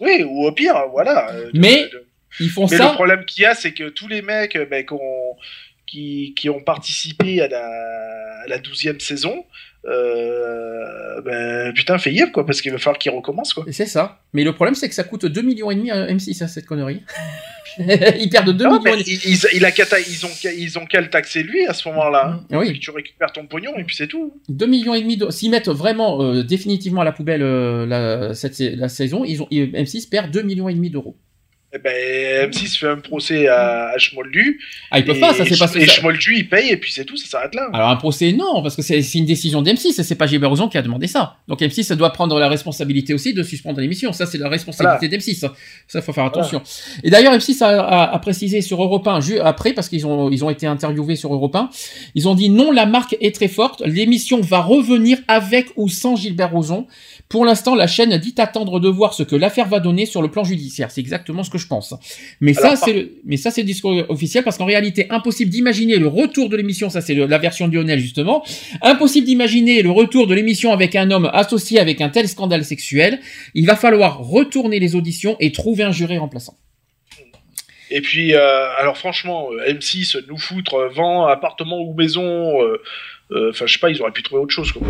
Oui, 0.00 0.24
ou 0.26 0.46
au 0.46 0.52
pire, 0.52 0.74
voilà. 0.90 1.30
euh, 1.32 1.50
de- 1.52 1.58
Mais 1.58 1.84
de- 1.84 2.06
ils 2.40 2.48
font 2.48 2.66
Mais 2.70 2.76
ça. 2.78 2.88
le 2.88 2.94
problème 2.94 3.24
qu'il 3.26 3.42
y 3.42 3.46
a, 3.46 3.54
c'est 3.54 3.72
que 3.72 3.88
tous 3.90 4.08
les 4.08 4.22
mecs 4.22 4.56
euh, 4.56 4.66
ben, 4.66 4.84
qui 5.86 6.48
ont 6.50 6.60
participé 6.62 7.40
à 7.42 7.48
la, 7.48 7.64
à 8.44 8.46
la 8.48 8.58
12e 8.58 9.00
saison, 9.00 9.44
euh, 9.88 11.20
ben, 11.22 11.72
putain, 11.74 11.98
fait 11.98 12.12
yep, 12.12 12.32
quoi, 12.32 12.44
parce 12.46 12.60
qu'il 12.60 12.72
va 12.72 12.78
falloir 12.78 12.98
qu'ils 12.98 13.12
recommencent, 13.12 13.54
quoi. 13.54 13.64
C'est 13.70 13.86
ça. 13.86 14.20
Mais 14.32 14.44
le 14.44 14.52
problème, 14.52 14.74
c'est 14.74 14.88
que 14.88 14.94
ça 14.94 15.04
coûte 15.04 15.26
2 15.26 15.42
millions 15.42 15.70
et 15.70 15.74
demi 15.74 15.90
à 15.90 16.06
M6 16.06 16.42
à 16.42 16.48
cette 16.48 16.66
connerie. 16.66 17.02
ils 17.78 18.28
perdent 18.30 18.50
2 18.56 18.64
Non, 18.64 18.78
millions. 18.78 18.82
mais 18.96 19.02
ils, 19.06 19.30
ils- 19.32 19.48
il 19.56 19.64
a 19.64 19.70
qu'à 19.72 19.84
ta- 19.86 19.98
ils 20.00 20.24
ont, 20.26 20.30
ils 20.56 20.78
ont 20.78 20.86
qu'à 20.86 21.00
le 21.00 21.10
taxer 21.10 21.42
lui 21.42 21.66
à 21.66 21.72
ce 21.72 21.88
moment-là. 21.88 22.40
Ah 22.52 22.58
oui. 22.58 22.78
Tu 22.78 22.90
récupères 22.90 23.32
ton 23.32 23.46
pognon 23.46 23.72
et 23.76 23.84
puis 23.84 23.96
c'est 23.96 24.06
tout. 24.06 24.32
2 24.48 24.66
millions 24.66 24.94
et 24.94 25.00
demi 25.00 25.16
de... 25.16 25.28
S'ils 25.30 25.50
mettent 25.50 25.68
vraiment 25.68 26.22
euh, 26.22 26.42
définitivement 26.44 27.00
à 27.00 27.04
la 27.04 27.12
poubelle 27.12 27.42
euh, 27.42 27.84
la, 27.86 28.34
cette, 28.34 28.58
la 28.60 28.88
saison, 28.88 29.24
ils 29.24 29.42
ont, 29.42 29.48
ils- 29.50 29.70
M6 29.72 30.08
perd 30.08 30.30
2 30.30 30.42
millions 30.42 30.68
et 30.68 30.74
demi 30.74 30.90
d'euros. 30.90 31.16
Et 31.74 31.78
ben, 31.78 32.50
M6 32.50 32.78
fait 32.78 32.88
un 32.88 32.98
procès 32.98 33.48
à, 33.48 33.88
à 33.88 33.98
Schmoldu. 33.98 34.60
Ah, 34.92 35.00
ils 35.00 35.04
peuvent 35.04 35.18
pas, 35.18 35.34
ça, 35.34 35.44
c'est 35.44 35.58
pas- 35.58 35.66
Et 35.74 35.86
ça- 35.86 35.92
Schmoldu, 35.94 36.34
il 36.36 36.48
paye 36.48 36.70
et 36.70 36.76
puis 36.76 36.92
c'est 36.92 37.04
tout, 37.04 37.16
ça 37.16 37.26
s'arrête 37.26 37.54
là. 37.54 37.68
Alors 37.72 37.88
un 37.88 37.96
procès, 37.96 38.32
non, 38.32 38.62
parce 38.62 38.76
que 38.76 38.82
c'est 38.82 39.00
une 39.14 39.24
décision 39.26 39.60
d'M6, 39.60 39.98
et 39.98 40.02
c'est 40.04 40.14
pas 40.14 40.26
Gilbert 40.28 40.50
Rozon 40.50 40.68
qui 40.68 40.78
a 40.78 40.82
demandé 40.82 41.08
ça. 41.08 41.36
Donc 41.48 41.60
M6 41.60 41.94
doit 41.96 42.10
prendre 42.12 42.38
la 42.38 42.48
responsabilité 42.48 43.12
aussi 43.12 43.34
de 43.34 43.42
suspendre 43.42 43.80
l'émission. 43.80 44.12
Ça, 44.12 44.24
c'est 44.26 44.38
la 44.38 44.48
responsabilité 44.48 45.08
d'M6. 45.08 45.50
Ça, 45.88 46.00
faut 46.00 46.12
faire 46.12 46.24
attention. 46.26 46.62
Et 47.02 47.10
d'ailleurs, 47.10 47.32
M6 47.34 47.60
a, 47.64 47.82
a- 47.82 48.14
a 48.14 48.18
précisé 48.20 48.60
sur 48.60 48.80
Europe 48.80 49.06
1, 49.08 49.20
ju- 49.20 49.40
après, 49.40 49.72
parce 49.72 49.88
qu'ils 49.88 50.06
ont, 50.06 50.30
ils 50.30 50.44
ont 50.44 50.50
été 50.50 50.66
interviewés 50.68 51.16
sur 51.16 51.34
Europe 51.34 51.56
1, 51.56 51.70
ils 52.14 52.28
ont 52.28 52.34
dit 52.36 52.50
non, 52.50 52.70
la 52.70 52.86
marque 52.86 53.16
est 53.20 53.34
très 53.34 53.48
forte, 53.48 53.82
l'émission 53.84 54.40
va 54.40 54.60
revenir 54.60 55.18
avec 55.26 55.70
ou 55.74 55.88
sans 55.88 56.14
Gilbert 56.14 56.52
Rozon. 56.52 56.86
Pour 57.28 57.44
l'instant, 57.44 57.74
la 57.74 57.86
chaîne 57.86 58.16
dit 58.18 58.34
attendre 58.38 58.80
de 58.80 58.88
voir 58.88 59.14
ce 59.14 59.22
que 59.22 59.34
l'affaire 59.34 59.66
va 59.66 59.80
donner 59.80 60.06
sur 60.06 60.22
le 60.22 60.30
plan 60.30 60.44
judiciaire. 60.44 60.90
C'est 60.90 61.00
exactement 61.00 61.42
ce 61.42 61.50
que 61.50 61.58
je 61.58 61.66
pense. 61.66 61.94
Mais 62.40 62.54
ça, 62.54 62.68
Alors, 62.68 62.78
c'est 62.78 62.92
le, 62.92 63.12
mais 63.24 63.36
ça, 63.36 63.50
c'est 63.50 63.62
le 63.62 63.66
discours 63.66 64.04
officiel 64.08 64.44
parce 64.44 64.58
qu'en 64.58 64.66
réalité, 64.66 65.06
impossible 65.10 65.50
d'imaginer 65.50 65.96
le 65.96 66.06
retour 66.06 66.48
de 66.48 66.56
l'émission. 66.56 66.90
Ça, 66.90 67.00
c'est 67.00 67.14
la 67.14 67.38
version 67.38 67.66
de 67.66 67.74
Lionel, 67.74 67.98
justement. 67.98 68.44
Impossible 68.82 69.26
d'imaginer 69.26 69.82
le 69.82 69.90
retour 69.90 70.26
de 70.26 70.34
l'émission 70.34 70.72
avec 70.72 70.94
un 70.94 71.10
homme 71.10 71.30
associé 71.32 71.80
avec 71.80 72.00
un 72.00 72.10
tel 72.10 72.28
scandale 72.28 72.64
sexuel. 72.64 73.20
Il 73.54 73.66
va 73.66 73.76
falloir 73.76 74.18
retourner 74.18 74.78
les 74.78 74.94
auditions 74.94 75.36
et 75.40 75.50
trouver 75.50 75.84
un 75.84 75.92
juré 75.92 76.18
remplaçant. 76.18 76.56
Et 77.90 78.00
puis, 78.00 78.34
euh, 78.34 78.68
alors 78.76 78.96
franchement, 78.96 79.48
euh, 79.52 79.72
M6, 79.72 80.24
nous 80.28 80.38
foutre, 80.38 80.90
vent, 80.94 81.26
appartement 81.26 81.80
ou 81.80 81.94
maison, 81.94 82.60
euh, 82.62 82.82
euh, 83.32 83.50
enfin, 83.50 83.66
je 83.66 83.74
sais 83.74 83.78
pas, 83.78 83.90
ils 83.90 84.00
auraient 84.00 84.12
pu 84.12 84.22
trouver 84.22 84.42
autre 84.42 84.54
chose, 84.54 84.72
quoi. 84.72 84.82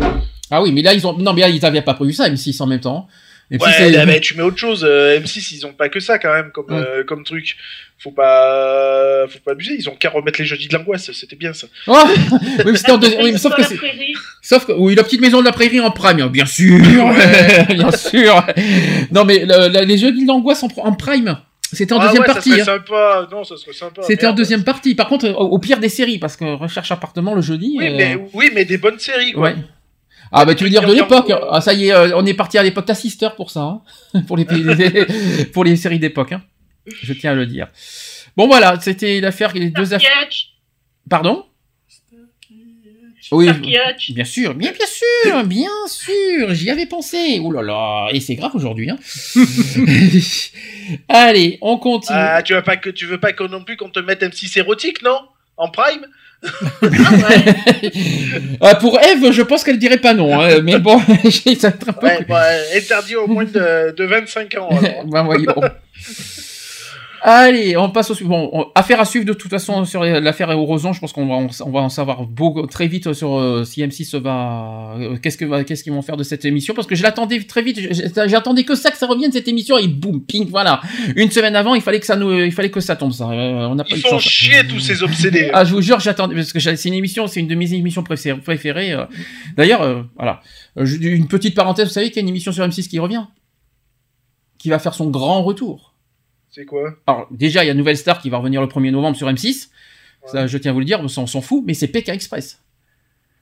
Ah 0.51 0.61
oui, 0.61 0.71
mais 0.71 0.81
là, 0.81 0.93
ils 0.93 1.05
ont, 1.07 1.13
non, 1.17 1.33
mais 1.33 1.41
là, 1.41 1.49
ils 1.49 1.61
n'avaient 1.61 1.81
pas 1.81 1.93
prévu 1.95 2.13
ça, 2.13 2.29
M6 2.29 2.61
en 2.61 2.67
même 2.67 2.79
temps. 2.79 3.07
Et 3.51 3.59
puis, 3.59 3.67
ouais, 3.67 3.73
c'est- 3.77 3.91
là, 3.91 4.05
mais 4.07 4.19
tu 4.19 4.35
mets 4.35 4.41
autre 4.43 4.57
chose. 4.57 4.83
euh, 4.83 5.19
M6, 5.19 5.51
ils 5.55 5.65
ont 5.67 5.73
pas 5.73 5.87
que 5.89 5.99
ça 5.99 6.17
quand 6.17 6.33
même 6.33 6.49
comme, 6.51 6.65
Ouais. 6.71 6.83
euh, 6.87 7.03
comme 7.03 7.23
truc. 7.23 7.55
Faut 7.99 8.11
pas, 8.11 9.25
faut 9.29 9.39
pas 9.39 9.51
abuser. 9.51 9.75
Ils 9.79 9.87
ont 9.87 9.95
qu'à 9.95 10.09
remettre 10.09 10.39
les 10.39 10.45
jeudis 10.45 10.67
de 10.67 10.73
l'angoisse. 10.75 11.11
C'était 11.13 11.35
bien 11.35 11.53
ça. 11.53 11.67
Oh 11.87 11.93
oui, 12.65 12.71
mais 12.71 12.75
c'était 12.77 12.91
en 12.91 12.97
deuxième- 12.97 13.21
oui, 13.23 13.31
mais 13.31 13.37
sauf 13.37 13.55
que 13.55 13.63
c'est- 13.63 13.75
prairie. 13.75 14.13
Sauf 14.41 14.65
que, 14.65 14.71
oui, 14.73 14.95
la 14.95 15.03
petite 15.03 15.21
maison 15.21 15.39
de 15.41 15.45
la 15.45 15.51
prairie 15.51 15.79
en 15.79 15.91
prime, 15.91 16.27
bien 16.29 16.45
sûr, 16.45 16.77
bien 17.69 17.91
sûr. 17.91 18.43
Non, 19.11 19.25
mais 19.25 19.45
le- 19.45 19.69
le- 19.69 19.85
les 19.85 19.97
jeux 19.97 20.11
de 20.11 20.27
l'angoisse 20.27 20.63
en, 20.63 20.67
en 20.77 20.93
prime, 20.93 21.37
c'était 21.71 21.93
en 21.93 21.99
Ah 21.99 22.05
deuxième 22.07 22.21
ouais, 22.21 22.27
partie. 22.27 22.49
Ça 22.49 22.55
hein. 22.55 22.63
serait 22.65 22.77
sympa. 22.77 23.27
Non, 23.31 23.43
ça 23.43 23.57
serait 23.57 23.73
sympa. 23.73 24.01
C'était 24.03 24.27
en 24.27 24.33
deuxième 24.33 24.63
partie. 24.63 24.95
Par 24.95 25.07
contre, 25.07 25.27
au, 25.29 25.49
au 25.49 25.59
pire 25.59 25.79
des 25.79 25.89
séries, 25.89 26.17
parce 26.19 26.35
que 26.35 26.45
recherche 26.55 26.91
appartement 26.91 27.33
le 27.35 27.41
jeudi. 27.41 27.75
Oui, 27.77 27.87
euh, 27.87 27.93
mais 27.95 28.17
oui, 28.33 28.51
mais 28.53 28.65
des 28.65 28.77
bonnes 28.77 28.99
séries 28.99 29.33
quoi. 29.33 29.43
ouais. 29.43 29.55
Ah 30.31 30.45
bah 30.45 30.55
tu 30.55 30.63
veux 30.63 30.69
dire 30.69 30.85
de 30.85 30.93
l'époque 30.93 31.27
bien, 31.27 31.39
Ah 31.51 31.61
ça 31.61 31.73
y 31.73 31.87
est, 31.87 31.93
euh, 31.93 32.15
on 32.15 32.25
est 32.25 32.33
parti 32.33 32.57
à 32.57 32.63
l'époque 32.63 32.85
ta 32.85 32.95
sister 32.95 33.29
pour 33.35 33.51
ça, 33.51 33.61
hein. 33.61 34.21
pour 34.27 34.37
les 34.37 34.45
pour 35.53 35.63
les 35.63 35.75
séries 35.75 35.99
d'époque. 35.99 36.31
Hein. 36.31 36.41
Je 37.01 37.13
tiens 37.13 37.31
à 37.31 37.35
le 37.35 37.45
dire. 37.45 37.67
Bon 38.37 38.47
voilà, 38.47 38.79
c'était 38.81 39.21
l'affaire, 39.21 39.53
les 39.53 39.69
deux 39.69 39.93
affaires. 39.93 40.27
Pardon? 41.09 41.45
Oui, 43.31 43.51
bien 43.51 44.23
sûr, 44.23 44.53
bien 44.53 44.71
bien 44.71 44.85
sûr, 44.85 45.43
bien 45.45 45.87
sûr, 45.87 46.53
j'y 46.53 46.69
avais 46.69 46.85
pensé. 46.85 47.39
Ouh 47.39 47.51
là 47.51 47.63
là, 47.63 48.07
et 48.11 48.19
c'est 48.19 48.35
grave 48.35 48.51
aujourd'hui. 48.53 48.89
Hein. 48.91 48.97
Allez, 51.09 51.57
on 51.61 51.77
continue. 51.79 52.17
Ah, 52.19 52.43
tu 52.43 52.53
veux 52.53 52.61
pas 52.61 52.77
que 52.77 52.91
tu 52.91 53.07
veux 53.07 53.19
pas 53.19 53.33
que 53.33 53.43
non 53.43 53.63
plus 53.63 53.77
qu'on 53.77 53.89
te 53.89 53.99
mette 53.99 54.21
M6 54.21 54.59
érotique, 54.59 55.01
non? 55.01 55.17
En 55.57 55.69
prime? 55.69 56.05
Ah, 58.61 58.75
pour 58.75 58.99
Eve, 58.99 59.31
je 59.31 59.41
pense 59.41 59.63
qu'elle 59.63 59.77
dirait 59.79 59.97
pas 59.97 60.13
non, 60.13 60.39
hein, 60.39 60.61
mais 60.63 60.79
bon, 60.79 60.99
j'ai- 61.23 61.57
Ouais, 62.01 62.25
bah, 62.27 62.43
interdit 62.75 63.15
au 63.15 63.27
moins 63.27 63.45
de, 63.45 63.93
de 63.95 64.03
25 64.05 64.55
ans. 64.57 64.69
alors. 64.69 65.05
Ben 65.05 65.23
voyons. 65.23 65.55
Allez, 67.27 67.75
on 67.75 67.89
passe 67.89 68.11
au 68.11 68.13
suivant. 68.13 68.29
Bon, 68.43 68.49
on- 68.53 68.65
affaire 68.75 68.99
à 68.99 69.05
suivre 69.05 69.25
de 69.25 69.33
toute 69.33 69.49
façon 69.49 69.83
sur 69.83 70.03
l'affaire 70.03 70.51
Euroson. 70.51 70.93
Je 70.93 70.99
pense 70.99 71.11
qu'on 71.11 71.25
va, 71.25 71.33
en- 71.33 71.47
on 71.65 71.71
va 71.71 71.79
en 71.79 71.89
savoir 71.89 72.23
beaucoup, 72.27 72.67
très 72.67 72.87
vite 72.87 73.13
sur 73.13 73.39
euh, 73.39 73.63
si 73.63 73.81
M6 73.81 74.15
va. 74.19 74.93
euh, 74.99 75.17
qu'est-ce 75.17 75.35
que 75.35 75.43
va- 75.45 75.63
qu'est-ce 75.63 75.83
qu'ils 75.83 75.91
vont 75.91 76.03
faire 76.03 76.17
de 76.17 76.23
cette 76.23 76.45
émission 76.45 76.75
Parce 76.75 76.85
que 76.85 76.93
je 76.93 77.01
l'attendais 77.01 77.41
très 77.41 77.63
vite. 77.63 77.79
J'attendais 78.27 78.63
que 78.63 78.75
ça, 78.75 78.91
que 78.91 78.97
ça 78.97 79.07
revienne 79.07 79.31
cette 79.31 79.47
émission 79.47 79.79
et 79.79 79.87
boum, 79.87 80.21
ping, 80.23 80.47
voilà. 80.51 80.81
Une 81.15 81.31
semaine 81.31 81.55
avant, 81.55 81.73
il 81.73 81.81
fallait 81.81 81.99
que 81.99 82.05
ça 82.05 82.15
nous, 82.15 82.31
il 82.31 82.51
fallait 82.51 82.69
que 82.69 82.79
ça 82.79 82.95
tombe. 82.95 83.11
Ça, 83.11 83.27
Euh, 83.31 83.67
on 83.69 83.75
pas 83.75 83.85
Ils 83.89 83.97
font 84.01 84.19
chier 84.19 84.67
tous 84.67 84.79
ces 84.79 85.01
obsédés. 85.01 85.49
Ah, 85.51 85.65
je 85.65 85.73
vous 85.73 85.81
jure, 85.81 85.99
j'attendais 85.99 86.35
parce 86.35 86.53
que 86.53 86.59
c'est 86.59 86.85
une 86.87 86.93
émission, 86.93 87.25
c'est 87.25 87.39
une 87.39 87.47
de 87.47 87.55
mes 87.55 87.73
émissions 87.73 88.03
préférées. 88.03 88.39
préférées. 88.39 88.95
D'ailleurs, 89.57 90.05
voilà, 90.15 90.41
une 90.77 91.27
petite 91.27 91.55
parenthèse. 91.55 91.87
Vous 91.87 91.93
savez 91.93 92.09
qu'il 92.09 92.17
y 92.17 92.19
a 92.19 92.21
une 92.21 92.29
émission 92.29 92.51
sur 92.51 92.63
M6 92.63 92.87
qui 92.87 92.99
revient, 92.99 93.23
qui 94.59 94.69
va 94.69 94.77
faire 94.77 94.93
son 94.93 95.09
grand 95.09 95.41
retour. 95.41 95.94
C'est 96.55 96.63
quoi 96.65 96.93
Alors, 97.05 97.27
déjà, 97.31 97.63
il 97.65 97.67
y 97.67 97.69
a 97.69 97.73
Nouvelle 97.73 97.97
Star 97.97 98.21
qui 98.21 98.29
va 98.29 98.37
revenir 98.37 98.61
le 98.61 98.67
1er 98.67 98.91
novembre 98.91 99.17
sur 99.17 99.27
M6. 99.27 99.67
Ça, 100.25 100.47
je 100.47 100.57
tiens 100.57 100.71
à 100.71 100.73
vous 100.73 100.79
le 100.79 100.85
dire, 100.85 100.99
on 101.01 101.07
s'en 101.09 101.41
fout, 101.41 101.63
mais 101.67 101.73
c'est 101.73 101.87
Pékin 101.87 102.13
Express. 102.13 102.59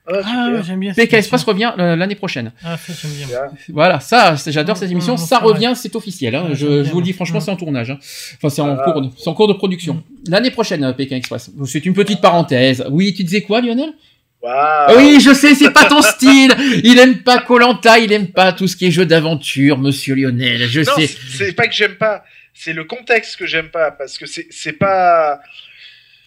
Ah, 0.06 0.20
Ah, 0.22 0.60
j'aime 0.66 0.80
bien. 0.80 0.92
émission. 0.92 1.16
Express 1.18 1.44
revient 1.44 1.72
euh, 1.78 1.96
l'année 1.96 2.14
prochaine. 2.16 2.52
Ah, 2.62 2.76
j'aime 3.00 3.26
bien. 3.28 3.38
Voilà, 3.70 4.00
ça, 4.00 4.36
c'est- 4.36 4.52
j'adore 4.52 4.76
Mmh, 4.76 4.78
cette 4.80 4.90
émission. 4.90 5.14
mmh, 5.14 5.18
Ça 5.18 5.38
revient, 5.38 5.72
c'est 5.76 5.94
officiel. 5.96 6.34
hein. 6.34 6.48
Je, 6.52 6.82
vous 6.90 6.98
le 6.98 7.04
dis 7.04 7.14
franchement, 7.14 7.40
c'est 7.40 7.50
en 7.50 7.56
tournage. 7.56 7.90
hein. 7.92 7.98
Enfin, 8.36 8.50
c'est 8.50 8.60
en 8.60 8.76
Ah. 8.78 8.82
cours, 8.84 9.00
de, 9.00 9.08
c'est 9.16 9.28
en 9.28 9.34
cours 9.34 9.48
de 9.48 9.54
production. 9.54 10.02
L'année 10.28 10.50
prochaine, 10.50 10.84
euh, 10.84 10.92
Pékin 10.92 11.16
Express. 11.16 11.50
C'est 11.64 11.86
une 11.86 11.94
petite 11.94 12.20
parenthèse. 12.20 12.84
Oui, 12.90 13.14
tu 13.14 13.24
disais 13.24 13.40
quoi, 13.42 13.62
Lionel? 13.62 13.94
Oui, 14.98 15.20
je 15.22 15.32
sais, 15.32 15.54
c'est 15.54 15.70
pas 15.70 15.86
ton 15.86 16.02
style. 16.02 16.54
Il 16.84 16.98
aime 16.98 17.22
pas 17.22 17.38
Colanta, 17.38 17.98
il 17.98 18.12
aime 18.12 18.26
pas 18.26 18.52
tout 18.52 18.66
ce 18.68 18.76
qui 18.76 18.84
est 18.86 18.90
jeu 18.90 19.06
d'aventure, 19.06 19.78
Monsieur 19.78 20.14
Lionel. 20.16 20.68
Je 20.68 20.80
Non, 20.80 20.92
sais. 20.96 21.06
c'est 21.06 21.46
c'est 21.46 21.52
pas 21.54 21.66
que 21.66 21.72
j'aime 21.74 21.94
pas. 21.94 22.24
C'est 22.54 22.72
le 22.72 22.84
contexte 22.84 23.36
que 23.36 23.46
j'aime 23.46 23.68
pas 23.70 23.90
parce 23.90 24.16
que 24.16 24.26
c'est 24.26 24.46
c'est 24.50 24.72
pas. 24.72 25.40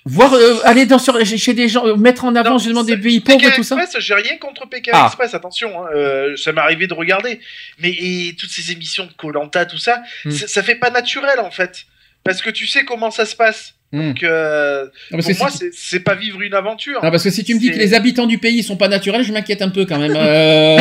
Voir 0.10 0.34
euh, 0.34 0.60
aller 0.64 0.86
dans 0.86 1.00
sur 1.00 1.20
chez 1.26 1.54
des 1.54 1.68
gens, 1.68 1.98
mettre 1.98 2.24
en 2.24 2.34
avant 2.36 2.52
Non, 2.52 2.58
justement 2.60 2.84
des 2.84 2.96
pays 2.96 3.20
pauvres 3.20 3.44
et 3.46 3.52
tout 3.52 3.64
ça. 3.64 3.76
Express, 3.76 4.02
j'ai 4.02 4.14
rien 4.14 4.38
contre 4.38 4.66
Pékin 4.70 4.92
Ah. 4.94 5.06
Express, 5.08 5.34
attention, 5.34 5.84
hein, 5.84 5.90
euh, 5.94 6.38
ça 6.38 6.54
m'est 6.54 6.62
arrivé 6.62 6.88
de 6.88 6.94
regarder. 6.94 7.42
Mais 7.80 7.90
et 7.90 8.34
toutes 8.40 8.50
ces 8.52 8.72
émissions 8.72 9.06
de 9.06 9.12
Colanta, 9.12 9.66
tout 9.66 9.78
ça, 9.78 10.02
Hmm. 10.24 10.32
ça 10.32 10.48
ça 10.48 10.64
fait 10.64 10.76
pas 10.76 10.92
naturel 10.92 11.40
en 11.42 11.52
fait. 11.52 11.84
Parce 12.24 12.42
que 12.42 12.50
tu 12.50 12.68
sais 12.68 12.86
comment 12.86 13.12
ça 13.12 13.26
se 13.26 13.36
passe. 13.36 13.74
Hmm. 13.93 14.07
Donc, 14.09 14.24
euh, 14.24 14.85
pour 15.11 15.19
moi, 15.40 15.49
si- 15.49 15.66
c'est- 15.72 16.01
pas 16.01 16.14
vivre 16.16 16.41
une 16.41 16.53
aventure. 16.53 16.99
Ah, 17.03 17.09
parce 17.09 17.24
que 17.24 17.30
si 17.30 17.45
tu 17.45 17.56
me 17.56 17.59
dis 17.59 17.72
que 17.72 17.77
les 17.77 17.93
habitants 17.93 18.25
du 18.25 18.38
pays 18.38 18.61
sont 18.61 18.75
pas 18.75 18.90
naturels, 18.90 19.24
je 19.24 19.32
m'inquiète 19.32 19.61
un 19.61 19.69
peu 19.69 19.85
quand 19.85 19.98
même. 19.98 20.11
euh. 20.17 20.77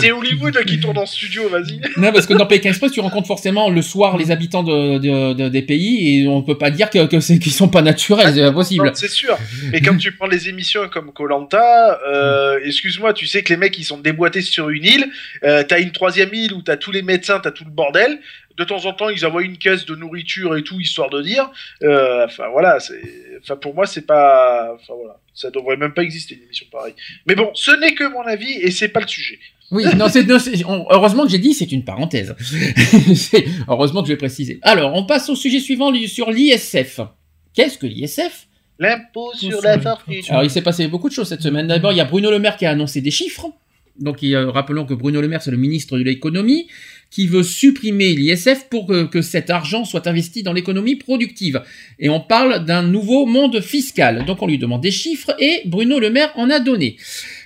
C'est 0.00 0.12
Hollywood 0.12 0.58
qui 0.66 0.78
tourne 0.80 0.98
en 0.98 1.06
studio, 1.06 1.48
vas-y. 1.48 1.80
non, 1.96 2.12
parce 2.12 2.26
que 2.26 2.34
dans 2.34 2.46
Pékin 2.46 2.70
Express, 2.70 2.92
tu 2.92 3.00
rencontres 3.00 3.26
forcément 3.26 3.70
le 3.70 3.82
soir 3.82 4.16
les 4.18 4.30
habitants 4.30 4.62
de, 4.62 4.98
de- 4.98 5.32
de- 5.34 5.48
des 5.48 5.62
pays 5.62 6.22
et 6.24 6.28
on 6.28 6.42
peut 6.42 6.58
pas 6.58 6.70
dire 6.70 6.90
que, 6.90 7.06
que 7.06 7.20
c'est 7.20 7.38
qu'ils 7.38 7.52
sont 7.52 7.68
pas 7.68 7.82
naturels, 7.82 8.34
c'est 8.34 8.42
impossible. 8.42 8.86
Non, 8.86 8.92
C'est 8.94 9.08
sûr. 9.10 9.38
Mais 9.72 9.80
quand 9.80 9.96
tu 9.96 10.12
prends 10.12 10.26
les 10.26 10.48
émissions 10.48 10.88
comme 10.92 11.12
Colanta, 11.12 12.00
euh, 12.08 12.58
excuse-moi, 12.64 13.12
tu 13.12 13.26
sais 13.26 13.42
que 13.42 13.52
les 13.52 13.56
mecs 13.56 13.78
ils 13.78 13.84
sont 13.84 13.98
déboîtés 13.98 14.42
sur 14.42 14.70
une 14.70 14.84
île. 14.84 15.06
Euh, 15.44 15.62
t'as 15.66 15.80
une 15.80 15.92
troisième 15.92 16.32
île 16.34 16.52
où 16.52 16.62
t'as 16.62 16.76
tous 16.76 16.92
les 16.92 17.02
médecins, 17.02 17.40
t'as 17.42 17.50
tout 17.50 17.64
le 17.64 17.70
bordel. 17.70 18.18
De 18.60 18.64
temps 18.66 18.84
en 18.84 18.92
temps, 18.92 19.08
ils 19.08 19.24
envoient 19.24 19.42
une 19.42 19.56
caisse 19.56 19.86
de 19.86 19.94
nourriture 19.94 20.54
et 20.54 20.62
tout, 20.62 20.78
histoire 20.78 21.08
de 21.08 21.22
dire. 21.22 21.50
Euh, 21.82 22.26
Enfin 22.26 22.48
voilà, 22.52 22.78
c'est. 22.78 23.00
Enfin 23.40 23.56
pour 23.56 23.74
moi, 23.74 23.86
c'est 23.86 24.06
pas. 24.06 24.74
Enfin 24.74 24.92
voilà, 24.98 25.18
ça 25.32 25.50
devrait 25.50 25.78
même 25.78 25.94
pas 25.94 26.02
exister 26.02 26.34
une 26.34 26.42
émission 26.42 26.66
pareille. 26.70 26.92
Mais 27.26 27.34
bon, 27.34 27.50
ce 27.54 27.70
n'est 27.80 27.94
que 27.94 28.04
mon 28.04 28.20
avis 28.20 28.52
et 28.52 28.70
c'est 28.70 28.88
pas 28.88 29.00
le 29.00 29.08
sujet. 29.08 29.38
Oui, 29.70 29.84
non, 29.96 30.08
c'est, 30.08 30.26
heureusement 30.90 31.24
que 31.24 31.30
j'ai 31.30 31.38
dit, 31.38 31.54
c'est 31.54 31.72
une 31.72 31.84
parenthèse. 31.84 32.34
Heureusement 33.68 34.02
que 34.02 34.08
je 34.08 34.12
vais 34.12 34.18
préciser. 34.18 34.58
Alors, 34.62 34.92
on 34.94 35.06
passe 35.06 35.28
au 35.30 35.36
sujet 35.36 35.60
suivant 35.60 35.94
sur 36.08 36.30
l'ISF. 36.30 37.00
Qu'est-ce 37.54 37.78
que 37.78 37.86
l'ISF 37.86 38.48
L'impôt 38.80 39.32
sur 39.34 39.62
la 39.62 39.78
fortune. 39.78 40.22
Alors, 40.28 40.42
il 40.42 40.50
s'est 40.50 40.62
passé 40.62 40.88
beaucoup 40.88 41.08
de 41.08 41.14
choses 41.14 41.28
cette 41.28 41.42
semaine. 41.42 41.68
D'abord, 41.68 41.92
il 41.92 41.98
y 41.98 42.00
a 42.00 42.04
Bruno 42.04 42.30
Le 42.30 42.40
Maire 42.40 42.56
qui 42.56 42.66
a 42.66 42.70
annoncé 42.70 43.00
des 43.00 43.12
chiffres. 43.12 43.46
Donc, 44.00 44.18
rappelons 44.22 44.86
que 44.86 44.94
Bruno 44.94 45.20
Le 45.20 45.28
Maire, 45.28 45.42
c'est 45.42 45.50
le 45.50 45.56
ministre 45.56 45.98
de 45.98 46.02
l'économie, 46.02 46.66
qui 47.10 47.26
veut 47.26 47.42
supprimer 47.42 48.14
l'ISF 48.14 48.66
pour 48.70 48.86
que, 48.86 49.22
cet 49.22 49.50
argent 49.50 49.84
soit 49.84 50.06
investi 50.06 50.42
dans 50.42 50.52
l'économie 50.52 50.96
productive. 50.96 51.62
Et 51.98 52.08
on 52.08 52.20
parle 52.20 52.64
d'un 52.64 52.82
nouveau 52.82 53.26
monde 53.26 53.60
fiscal. 53.60 54.24
Donc, 54.26 54.42
on 54.42 54.46
lui 54.46 54.58
demande 54.58 54.80
des 54.80 54.90
chiffres 54.90 55.34
et 55.38 55.62
Bruno 55.66 55.98
Le 55.98 56.10
Maire 56.10 56.32
en 56.36 56.50
a 56.50 56.60
donné. 56.60 56.96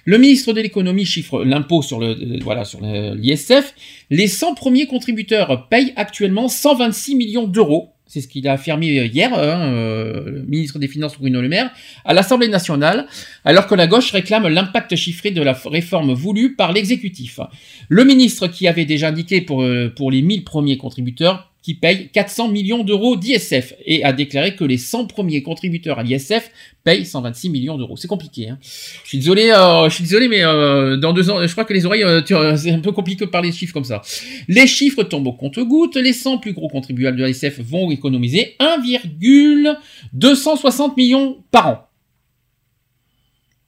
Le 0.05 0.19
ministre 0.19 0.53
de 0.53 0.61
l'économie 0.61 1.07
chiffre 1.07 1.45
l'impôt 1.45 1.81
sur 1.81 1.99
le, 1.99 2.09
euh, 2.09 2.39
voilà, 2.43 2.65
sur 2.65 2.81
l'ISF. 2.83 3.75
Les 4.11 4.29
100 4.29 4.55
premiers 4.55 4.87
contributeurs 4.87 5.69
payent 5.69 5.95
actuellement 5.97 6.49
126 6.49 7.15
millions 7.17 7.47
d'euros. 7.47 7.94
C'est 8.15 8.21
ce 8.21 8.29
qu'il 8.29 8.47
a 8.47 8.53
affirmé 8.53 9.07
hier, 9.07 9.35
hein, 9.35 9.73
euh, 9.73 10.31
le 10.31 10.43
ministre 10.43 10.79
des 10.79 10.87
Finances 10.87 11.19
Bruno 11.19 11.43
Le 11.43 11.49
Maire, 11.49 11.73
à 12.05 12.15
l'Assemblée 12.15 12.47
nationale, 12.47 13.09
alors 13.45 13.67
que 13.67 13.75
la 13.75 13.89
gauche 13.89 14.13
réclame 14.13 14.47
l'impact 14.47 14.95
chiffré 14.95 15.33
de 15.33 15.43
la 15.43 15.53
réforme 15.53 16.13
voulue 16.13 16.55
par 16.55 16.73
l'exécutif. 16.73 17.41
Le 17.89 18.05
ministre 18.05 18.47
qui 18.47 18.69
avait 18.69 18.85
déjà 18.85 19.09
indiqué 19.09 19.41
pour, 19.41 19.65
euh, 19.65 19.93
pour 19.97 20.13
les 20.13 20.23
1000 20.23 20.45
premiers 20.45 20.77
contributeurs 20.77 21.53
qui 21.65 21.75
payent 21.75 22.11
400 22.11 22.49
millions 22.49 22.85
d'euros 22.85 23.17
d'ISF 23.17 23.73
et 23.87 24.05
a 24.05 24.13
déclaré 24.13 24.55
que 24.55 24.65
les 24.65 24.77
100 24.77 25.07
premiers 25.07 25.43
contributeurs 25.43 25.99
à 25.99 26.03
l'ISF 26.03 26.51
payent 26.85 27.07
126 27.07 27.49
millions 27.49 27.79
d'euros. 27.79 27.97
C'est 27.97 28.07
compliqué. 28.07 28.51
Hein. 28.51 28.59
Je 28.61 29.09
suis 29.09 29.17
désolé, 29.17 29.51
euh, 29.51 29.89
je 29.89 29.95
suis 29.95 30.05
désolé, 30.05 30.29
mais 30.29 30.45
euh, 30.45 30.99
dans 30.99 31.15
deux 31.15 31.31
ans, 31.31 31.41
je 31.41 31.51
crois 31.53 31.65
que 31.65 31.73
les 31.73 31.87
oreilles, 31.87 32.03
euh, 32.03 32.21
euh, 32.33 32.55
c'est 32.59 32.71
un 32.71 32.81
peu 32.81 32.93
compliqué 32.93 33.25
de 33.25 33.31
parler 33.31 33.49
de 33.49 33.55
chiffres 33.55 33.73
comme 33.73 33.85
ça. 33.85 34.03
Les 34.47 34.67
chiffres 34.67 35.05
tombent 35.05 35.29
au 35.29 35.33
compte-gouttes. 35.33 35.97
Les 35.97 36.13
100 36.13 36.37
plus 36.37 36.53
gros 36.53 36.69
contribuables 36.69 37.17
de 37.17 37.25
l'ISF 37.25 37.61
vont 37.61 37.91
économiser 37.91 38.57
1,260 38.61 40.99
millions 40.99 41.43
par 41.51 41.67
an. 41.67 41.89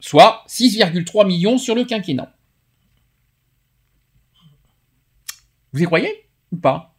Soit 0.00 0.44
6,3 0.48 1.26
millions 1.26 1.56
sur 1.56 1.74
le 1.74 1.84
quinquennat. 1.84 2.36
Vous 5.72 5.82
y 5.82 5.86
croyez 5.86 6.12
ou 6.52 6.58
pas? 6.58 6.92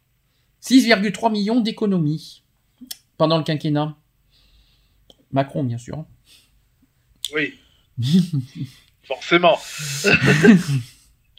6,3 0.62 1.30
millions 1.30 1.60
d'économies 1.60 2.42
pendant 3.16 3.38
le 3.38 3.44
quinquennat. 3.44 3.96
Macron, 5.32 5.64
bien 5.64 5.78
sûr. 5.78 6.04
Oui. 7.34 7.54
Forcément. 9.04 9.58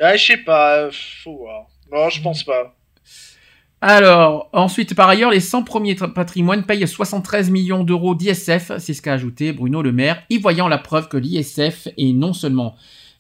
ah, 0.02 0.18
je 0.18 0.26
sais 0.26 0.38
pas, 0.38 0.90
faut 0.92 1.38
voir. 1.38 1.68
Non, 1.92 2.10
je 2.10 2.22
pense 2.22 2.44
pas. 2.44 2.76
Alors, 3.82 4.50
ensuite, 4.52 4.94
par 4.94 5.08
ailleurs, 5.08 5.32
les 5.32 5.40
100 5.40 5.64
premiers 5.64 5.96
patrimoines 5.96 6.66
payent 6.66 6.88
73 6.88 7.50
millions 7.50 7.84
d'euros 7.84 8.14
d'ISF, 8.14 8.74
c'est 8.78 8.94
ce 8.94 9.02
qu'a 9.02 9.14
ajouté 9.14 9.54
Bruno 9.54 9.82
Le 9.82 9.94
Maire, 9.94 10.22
y 10.30 10.38
voyant 10.38 10.68
la 10.68 10.78
preuve 10.78 11.08
que 11.08 11.16
l'ISF 11.16 11.88
est 11.98 12.14
non 12.14 12.34
seulement 12.34 12.76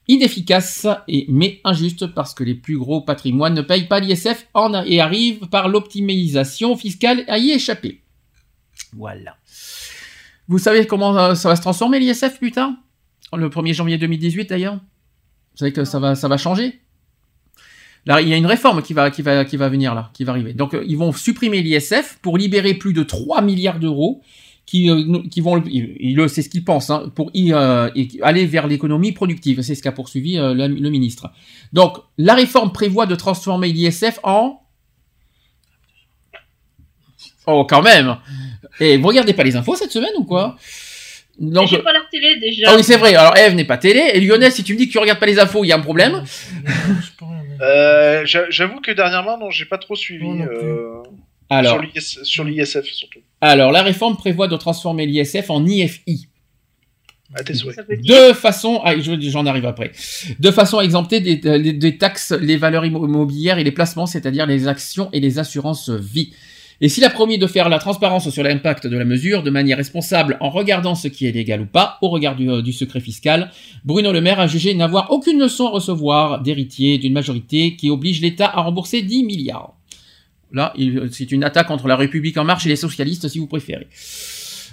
inefficace, 0.10 0.88
et, 1.08 1.26
mais 1.30 1.62
injuste 1.64 2.08
parce 2.08 2.34
que 2.34 2.44
les 2.44 2.56
plus 2.56 2.78
gros 2.78 3.00
patrimoines 3.02 3.54
ne 3.54 3.62
payent 3.62 3.88
pas 3.88 4.00
l'ISF 4.00 4.48
et 4.86 5.00
arrivent 5.00 5.48
par 5.48 5.70
l'optimisation 5.70 6.76
fiscale 6.76 7.24
à 7.28 7.38
y 7.38 7.52
échapper. 7.52 8.02
Voilà. 8.94 9.38
Vous 10.48 10.58
savez 10.58 10.88
comment 10.88 11.16
euh, 11.18 11.36
ça 11.36 11.48
va 11.48 11.56
se 11.56 11.62
transformer 11.62 12.00
l'ISF 12.00 12.40
plus 12.40 12.52
tard? 12.52 12.72
Le 13.38 13.50
1er 13.50 13.74
janvier 13.74 14.00
2018 14.00 14.50
d'ailleurs? 14.50 14.76
Vous 14.76 15.58
savez 15.58 15.72
que 15.72 15.86
ça 15.86 16.00
va, 16.00 16.16
ça 16.16 16.28
va 16.28 16.38
changer? 16.38 16.80
Là, 18.08 18.22
il 18.22 18.28
y 18.28 18.34
a 18.34 18.38
une 18.38 18.48
réforme 18.48 18.82
qui 18.82 18.94
va, 18.94 19.12
qui 19.12 19.22
va, 19.22 19.46
qui 19.46 19.58
va 19.58 19.70
venir 19.70 19.94
là, 19.94 20.10
qui 20.14 20.24
va 20.24 20.32
arriver. 20.32 20.54
Donc, 20.54 20.74
euh, 20.74 20.84
ils 20.88 20.98
vont 20.98 21.12
supprimer 21.12 21.62
l'ISF 21.62 22.18
pour 22.24 22.38
libérer 22.38 22.74
plus 22.74 22.94
de 22.94 23.04
3 23.04 23.44
milliards 23.44 23.80
d'euros 23.80 24.24
qui, 24.70 24.88
euh, 24.92 25.24
qui 25.32 25.42
vont, 25.42 25.58
il- 25.66 25.96
il- 26.00 26.30
c'est 26.30 26.44
ce 26.44 26.50
qu'ils 26.50 26.64
pensent, 26.64 26.92
hein, 26.92 27.12
pour 27.16 27.32
y, 27.34 27.54
euh, 27.54 27.90
aller 28.22 28.46
vers 28.46 28.68
l'économie 28.68 29.12
productive. 29.14 29.62
C'est 29.62 29.74
ce 29.74 29.82
qu'a 29.82 29.92
poursuivi 29.92 30.38
euh, 30.38 30.54
le, 30.54 30.68
le 30.68 30.90
ministre. 30.92 31.32
Donc, 31.74 31.98
la 32.20 32.36
réforme 32.36 32.72
prévoit 32.72 33.08
de 33.08 33.16
transformer 33.16 33.70
l'ISF 33.72 34.20
en 34.22 34.62
Oh, 37.48 37.66
quand 37.68 37.82
même 37.82 38.18
Et 38.80 38.98
vous 38.98 39.08
regardez 39.08 39.34
pas 39.34 39.44
les 39.44 39.56
infos 39.56 39.76
cette 39.76 39.92
semaine 39.92 40.14
ou 40.18 40.24
quoi? 40.24 40.56
Donc, 41.40 41.68
J'ai 41.70 41.80
pas 41.80 41.94
la 41.94 42.02
télé 42.12 42.38
déjà. 42.40 42.68
ah 42.70 42.76
oui, 42.76 42.84
c'est 42.84 42.98
vrai. 42.98 43.16
Alors, 43.16 43.36
Eve 43.38 43.56
n'est 43.56 43.64
pas 43.66 43.78
télé. 43.78 44.12
Et 44.14 44.20
Lionel, 44.20 44.52
si 44.52 44.64
tu 44.64 44.74
me 44.74 44.78
dis 44.78 44.88
que 44.88 44.92
tu 44.92 45.00
regardes 45.00 45.20
pas 45.20 45.26
les 45.26 45.40
infos, 45.40 45.64
il 45.64 45.68
y 45.70 45.72
a 45.72 45.78
un 45.78 45.82
problème. 45.82 46.22
Euh, 47.62 48.24
j'a- 48.26 48.50
J'avoue 48.50 48.82
que 48.82 48.92
dernièrement, 48.92 49.38
non, 49.40 49.50
j'ai 49.50 49.66
pas 49.66 49.78
trop 49.80 49.96
suivi. 49.96 50.28
Non, 50.28 50.36
non 50.36 50.46
plus. 50.46 50.54
euh, 50.56 51.02
Alors. 51.50 51.74
sur 51.74 51.82
l'IS 51.82 52.20
sur 52.24 52.44
l'ISF 52.44 52.86
surtout. 52.92 53.20
Alors, 53.42 53.72
la 53.72 53.82
réforme 53.84 54.18
prévoit 54.18 54.48
de 54.48 54.56
transformer 54.58 55.06
l'ISF 55.06 55.50
en 55.50 55.66
IFI. 55.66 56.28
À 57.34 57.44
tes 57.44 57.54
souhaits. 57.54 57.78
De 58.04 58.34
façon, 58.34 58.82
ah, 58.84 59.00
je- 59.00 59.20
j'en 59.30 59.46
arrive 59.46 59.66
après, 59.66 59.92
de 60.40 60.52
façon 60.52 60.80
à 60.80 60.84
exempter 60.84 61.20
des, 61.22 61.36
des- 61.36 61.74
des 61.74 61.98
taxes 61.98 62.32
les 62.32 62.58
valeurs 62.58 62.86
immo- 62.86 63.06
immobilières 63.08 63.60
et 63.60 63.64
les 63.64 63.72
placements, 63.72 64.08
c'est-à-dire 64.08 64.46
les 64.48 64.68
actions 64.68 65.10
et 65.14 65.20
les 65.20 65.38
assurances 65.38 65.90
vie. 65.92 66.34
Et 66.82 66.90
s'il 66.90 67.04
a 67.04 67.10
promis 67.10 67.38
de 67.38 67.46
faire 67.46 67.68
la 67.70 67.78
transparence 67.78 68.30
sur 68.30 68.42
l'impact 68.42 68.88
de 68.88 68.98
la 68.98 69.04
mesure 69.06 69.44
de 69.44 69.50
manière 69.52 69.78
responsable 69.78 70.38
en 70.40 70.50
regardant 70.50 70.96
ce 70.96 71.08
qui 71.10 71.28
est 71.28 71.32
légal 71.32 71.62
ou 71.62 71.66
pas, 71.66 71.98
au 72.02 72.10
regard 72.10 72.36
du, 72.36 72.50
euh, 72.50 72.62
du 72.62 72.72
secret 72.74 73.02
fiscal, 73.02 73.52
Bruno 73.84 74.12
Le 74.12 74.22
Maire 74.22 74.40
a 74.40 74.48
jugé 74.48 74.74
n'avoir 74.74 75.12
aucune 75.12 75.40
leçon 75.40 75.68
à 75.68 75.72
recevoir 75.72 76.42
d'héritier 76.42 76.98
d'une 76.98 77.14
majorité 77.14 77.76
qui 77.76 77.90
oblige 77.90 78.22
l'État 78.22 78.48
à 78.48 78.62
rembourser 78.62 79.02
10 79.04 79.24
milliards. 79.24 79.76
Là, 80.52 80.74
c'est 81.12 81.32
une 81.32 81.44
attaque 81.44 81.70
entre 81.70 81.88
la 81.88 81.96
République 81.96 82.38
en 82.38 82.44
marche 82.44 82.66
et 82.66 82.70
les 82.70 82.76
socialistes, 82.76 83.28
si 83.28 83.40
vous 83.40 83.48
préférez. 83.48 83.88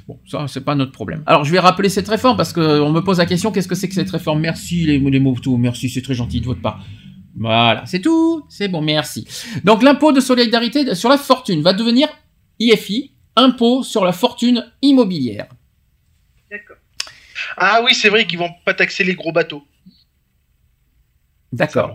Bon, 0.09 0.21
ça, 0.27 0.47
c'est 0.49 0.65
pas 0.65 0.75
notre 0.75 0.93
problème. 0.93 1.23
Alors, 1.27 1.45
je 1.45 1.53
vais 1.53 1.59
rappeler 1.59 1.89
cette 1.89 2.09
réforme 2.09 2.37
parce 2.37 2.53
que 2.53 2.81
on 2.81 2.93
me 2.93 3.01
pose 3.01 3.19
la 3.19 3.27
question 3.27 3.51
qu'est-ce 3.51 3.69
que 3.69 3.75
c'est 3.75 3.89
que 3.89 3.95
cette 3.95 4.11
réforme? 4.11 4.41
Merci 4.41 4.85
les, 4.87 4.99
les 4.99 5.21
mots 5.21 5.37
tout, 5.41 5.57
merci, 5.57 5.91
c'est 5.91 6.03
très 6.03 6.15
gentil 6.15 6.41
de 6.41 6.47
votre 6.47 6.63
part. 6.63 6.85
Voilà, 7.39 7.85
c'est 7.87 8.01
tout, 8.01 8.47
c'est 8.49 8.69
bon, 8.69 8.81
merci. 8.81 9.27
Donc, 9.65 9.83
l'impôt 9.83 10.13
de 10.13 10.21
solidarité 10.21 10.95
sur 10.95 11.09
la 11.09 11.19
fortune 11.19 11.61
va 11.61 11.73
devenir 11.73 12.09
IFI, 12.59 13.13
impôt 13.35 13.83
sur 13.83 14.05
la 14.05 14.13
fortune 14.13 14.65
immobilière. 14.81 15.49
D'accord. 16.51 16.77
Ah 17.57 17.83
oui, 17.85 17.95
c'est 17.95 18.09
vrai 18.09 18.27
qu'ils 18.27 18.39
vont 18.39 18.51
pas 18.65 18.75
taxer 18.75 19.05
les 19.05 19.15
gros 19.15 19.33
bateaux. 19.33 19.65
D'accord. 21.53 21.93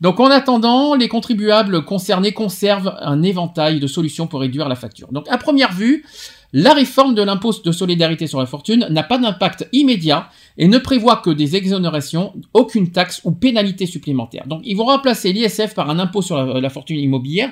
Donc 0.00 0.20
en 0.20 0.26
attendant, 0.26 0.94
les 0.94 1.08
contribuables 1.08 1.84
concernés 1.84 2.32
conservent 2.32 2.94
un 3.00 3.22
éventail 3.22 3.80
de 3.80 3.86
solutions 3.86 4.26
pour 4.26 4.40
réduire 4.40 4.68
la 4.68 4.74
facture. 4.74 5.08
Donc 5.12 5.26
à 5.30 5.38
première 5.38 5.72
vue, 5.72 6.04
la 6.56 6.72
réforme 6.72 7.16
de 7.16 7.22
l'impôt 7.22 7.52
de 7.64 7.72
solidarité 7.72 8.28
sur 8.28 8.38
la 8.38 8.46
fortune 8.46 8.86
n'a 8.88 9.02
pas 9.02 9.18
d'impact 9.18 9.68
immédiat 9.72 10.28
et 10.56 10.68
ne 10.68 10.78
prévoit 10.78 11.16
que 11.16 11.30
des 11.30 11.56
exonérations, 11.56 12.32
aucune 12.52 12.92
taxe 12.92 13.20
ou 13.24 13.32
pénalité 13.32 13.86
supplémentaire. 13.86 14.46
Donc 14.46 14.62
ils 14.64 14.76
vont 14.76 14.84
remplacer 14.84 15.32
l'ISF 15.32 15.74
par 15.74 15.90
un 15.90 15.98
impôt 15.98 16.22
sur 16.22 16.36
la, 16.36 16.70
fortune 16.70 17.00
immobilière. 17.00 17.50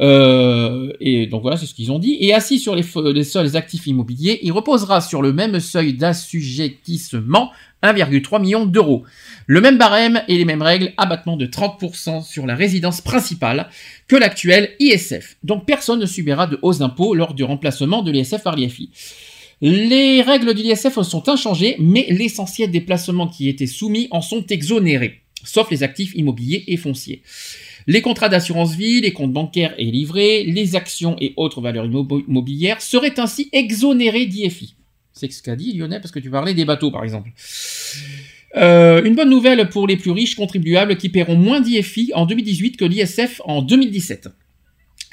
Euh, 0.00 0.92
et 0.98 1.28
donc 1.28 1.42
voilà, 1.42 1.56
c'est 1.56 1.66
ce 1.66 1.74
qu'ils 1.74 1.92
ont 1.92 2.00
dit. 2.00 2.16
Et 2.18 2.34
assis 2.34 2.58
sur 2.58 2.74
les, 2.74 2.84
les 3.12 3.24
seuls 3.24 3.56
actifs 3.56 3.86
immobiliers, 3.86 4.40
il 4.42 4.50
reposera 4.50 5.00
sur 5.00 5.22
le 5.22 5.32
même 5.32 5.60
seuil 5.60 5.92
d'assujettissement, 5.94 7.52
1,3 7.82 8.40
million 8.40 8.66
d'euros. 8.66 9.04
Le 9.46 9.60
même 9.60 9.78
barème 9.78 10.22
et 10.28 10.38
les 10.38 10.44
mêmes 10.44 10.62
règles, 10.62 10.92
abattement 10.96 11.36
de 11.36 11.46
30% 11.46 12.24
sur 12.24 12.46
la 12.46 12.54
résidence 12.54 13.00
principale 13.00 13.68
que 14.08 14.16
l'actuel 14.16 14.70
ISF. 14.78 15.36
Donc 15.42 15.66
personne 15.66 16.00
ne 16.00 16.06
subira 16.06 16.46
de 16.46 16.58
hausse 16.62 16.78
d'impôt 16.78 17.14
lors 17.14 17.34
du 17.34 17.44
remplacement 17.44 18.02
de 18.02 18.12
l'ISF 18.12 18.42
par 18.42 18.56
l'IFI. 18.56 18.90
Les 19.60 20.22
règles 20.22 20.54
de 20.54 20.62
l'ISF 20.62 21.00
sont 21.02 21.28
inchangées, 21.28 21.76
mais 21.78 22.06
l'essentiel 22.08 22.70
des 22.70 22.80
placements 22.80 23.28
qui 23.28 23.48
étaient 23.48 23.66
soumis 23.66 24.08
en 24.10 24.20
sont 24.20 24.44
exonérés, 24.46 25.20
sauf 25.44 25.70
les 25.70 25.82
actifs 25.82 26.14
immobiliers 26.14 26.64
et 26.66 26.76
fonciers. 26.76 27.22
Les 27.86 28.02
contrats 28.02 28.28
d'assurance 28.28 28.74
vie, 28.74 29.00
les 29.00 29.12
comptes 29.12 29.32
bancaires 29.32 29.74
et 29.78 29.84
livrés, 29.84 30.44
les 30.44 30.76
actions 30.76 31.16
et 31.20 31.32
autres 31.36 31.60
valeurs 31.60 31.86
immobilières 31.86 32.80
seraient 32.80 33.18
ainsi 33.18 33.50
exonérés 33.52 34.26
d'IFI. 34.26 34.74
C'est 35.12 35.30
ce 35.30 35.42
qu'a 35.42 35.56
dit 35.56 35.72
Lionel 35.72 36.00
parce 36.00 36.12
que 36.12 36.18
tu 36.18 36.30
parlais 36.30 36.54
des 36.54 36.64
bateaux 36.64 36.90
par 36.90 37.04
exemple. 37.04 37.30
Euh, 38.56 39.02
une 39.04 39.14
bonne 39.14 39.30
nouvelle 39.30 39.68
pour 39.68 39.86
les 39.86 39.96
plus 39.96 40.10
riches 40.10 40.34
contribuables 40.34 40.96
qui 40.96 41.08
paieront 41.08 41.36
moins 41.36 41.60
d'IFI 41.60 42.12
en 42.14 42.26
2018 42.26 42.76
que 42.76 42.84
l'ISF 42.84 43.40
en 43.44 43.62
2017. 43.62 44.28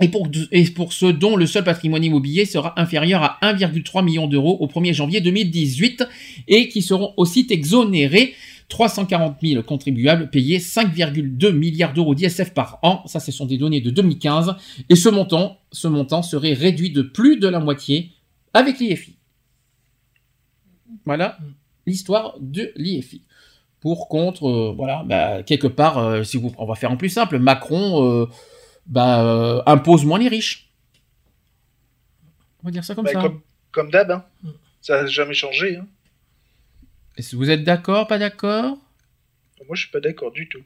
Et 0.02 0.08
pour, 0.08 0.30
et 0.52 0.64
pour 0.66 0.94
ceux 0.94 1.11
dont 1.11 1.36
le 1.36 1.45
seul 1.45 1.64
patrimoine 1.64 2.03
immobilier 2.03 2.45
sera 2.45 2.80
inférieur 2.80 3.22
à 3.22 3.38
1,3 3.42 4.03
million 4.03 4.28
d'euros 4.28 4.58
au 4.60 4.68
1er 4.68 4.94
janvier 4.94 5.19
2018 5.19 6.06
et 6.48 6.69
qui 6.69 6.82
seront 6.82 7.14
aussi 7.18 7.45
exonérés 7.50 8.34
340 8.69 9.38
000 9.42 9.64
contribuables 9.64 10.30
payés 10.30 10.60
5,2 10.60 11.52
milliards 11.52 11.94
d'euros 11.94 12.16
d'ISF 12.16 12.53
par 12.53 12.80
an. 12.84 13.03
Ça, 13.08 13.19
ce 13.19 13.32
sont 13.32 13.45
des 13.45 13.58
données 13.58 13.82
de 13.82 13.90
2015. 13.90 14.56
Et 14.90 14.95
ce 14.95 15.10
montant, 15.10 15.58
ce 15.72 15.88
montant 15.88 16.22
serait 16.22 16.53
réduit 16.53 16.92
de 16.92 17.02
plus 17.02 17.38
de 17.38 17.48
la 17.48 17.60
moitié 17.60 18.11
avec 18.53 18.80
l'IFI. 18.80 19.18
Voilà 21.10 21.40
l'histoire 21.88 22.36
de 22.40 22.72
l'IFI. 22.76 23.24
Pour 23.80 24.10
contre, 24.10 24.48
euh, 24.48 24.74
voilà, 24.78 25.02
bah, 25.08 25.42
quelque 25.42 25.66
part, 25.66 25.98
euh, 25.98 26.24
si 26.24 26.38
vous, 26.38 26.54
on 26.60 26.68
va 26.68 26.76
faire 26.76 26.92
en 26.92 26.98
plus 26.98 27.10
simple, 27.10 27.40
Macron 27.40 28.06
euh, 28.06 28.28
bah, 28.86 29.64
impose 29.66 30.06
moins 30.06 30.20
les 30.20 30.28
riches. 30.28 30.70
On 32.62 32.68
va 32.68 32.72
dire 32.72 32.84
ça 32.84 32.94
comme 32.94 33.06
Bah, 33.06 33.12
ça. 33.14 33.22
Comme, 33.22 33.42
comme 33.72 33.90
d'hab, 33.90 34.12
hein. 34.12 34.24
ça 34.82 35.02
n'a 35.02 35.08
jamais 35.08 35.34
changé. 35.34 35.78
hein. 35.78 35.88
Est-ce 37.18 37.32
que 37.32 37.38
vous 37.38 37.50
êtes 37.50 37.64
d'accord, 37.64 38.06
pas 38.06 38.20
d'accord? 38.20 38.78
Moi, 39.66 39.76
je 39.76 39.82
suis 39.82 39.92
pas 39.92 40.00
d'accord 40.02 40.32
du 40.32 40.48
tout. 40.48 40.62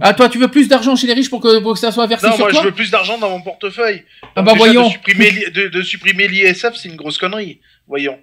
Ah, 0.00 0.12
toi, 0.12 0.28
tu 0.28 0.38
veux 0.40 0.48
plus 0.48 0.66
d'argent 0.66 0.96
chez 0.96 1.06
les 1.06 1.12
riches 1.14 1.30
pour 1.30 1.40
que, 1.40 1.60
pour 1.60 1.74
que 1.74 1.78
ça 1.78 1.92
soit 1.92 2.08
versé 2.08 2.26
Non, 2.26 2.32
sur 2.32 2.44
moi, 2.46 2.50
toi? 2.50 2.62
je 2.62 2.66
veux 2.66 2.74
plus 2.74 2.90
d'argent 2.90 3.16
dans 3.16 3.30
mon 3.30 3.42
portefeuille. 3.42 4.02
Ah 4.34 4.42
bah, 4.42 4.54
déjà, 4.54 4.56
voyons. 4.56 4.88
De 4.88 4.92
supprimer, 4.92 5.50
de 5.50 5.82
supprimer 5.82 6.26
l'ISF, 6.26 6.74
c'est 6.74 6.88
une 6.88 6.96
grosse 6.96 7.18
connerie. 7.18 7.60
Voyons. 7.86 8.18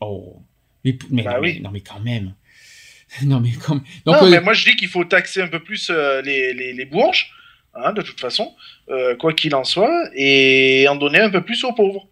Oh. 0.00 0.40
Mais, 0.84 0.98
mais, 1.10 1.22
Bah 1.22 1.34
non, 1.34 1.40
mais- 1.40 1.52
oui. 1.54 1.60
non, 1.60 1.70
mais 1.70 1.80
quand 1.80 2.00
même. 2.00 2.34
Non, 3.22 3.38
mais 3.40 3.52
comme. 3.52 3.78
Donc, 4.06 4.16
non, 4.20 4.26
euh, 4.26 4.30
mais 4.30 4.40
moi, 4.40 4.54
je 4.54 4.64
dis 4.64 4.74
qu'il 4.76 4.88
faut 4.88 5.04
taxer 5.04 5.40
un 5.42 5.46
peu 5.48 5.60
plus 5.60 5.88
euh, 5.90 6.20
les, 6.22 6.52
les, 6.52 6.72
les 6.72 6.84
bourges, 6.84 7.30
hein, 7.74 7.92
de 7.92 8.02
toute 8.02 8.18
façon, 8.18 8.54
euh, 8.88 9.14
quoi 9.14 9.32
qu'il 9.32 9.54
en 9.54 9.62
soit, 9.62 10.10
et 10.16 10.86
en 10.88 10.96
donner 10.96 11.20
un 11.20 11.30
peu 11.30 11.42
plus 11.42 11.62
aux 11.64 11.72
pauvres. 11.72 12.08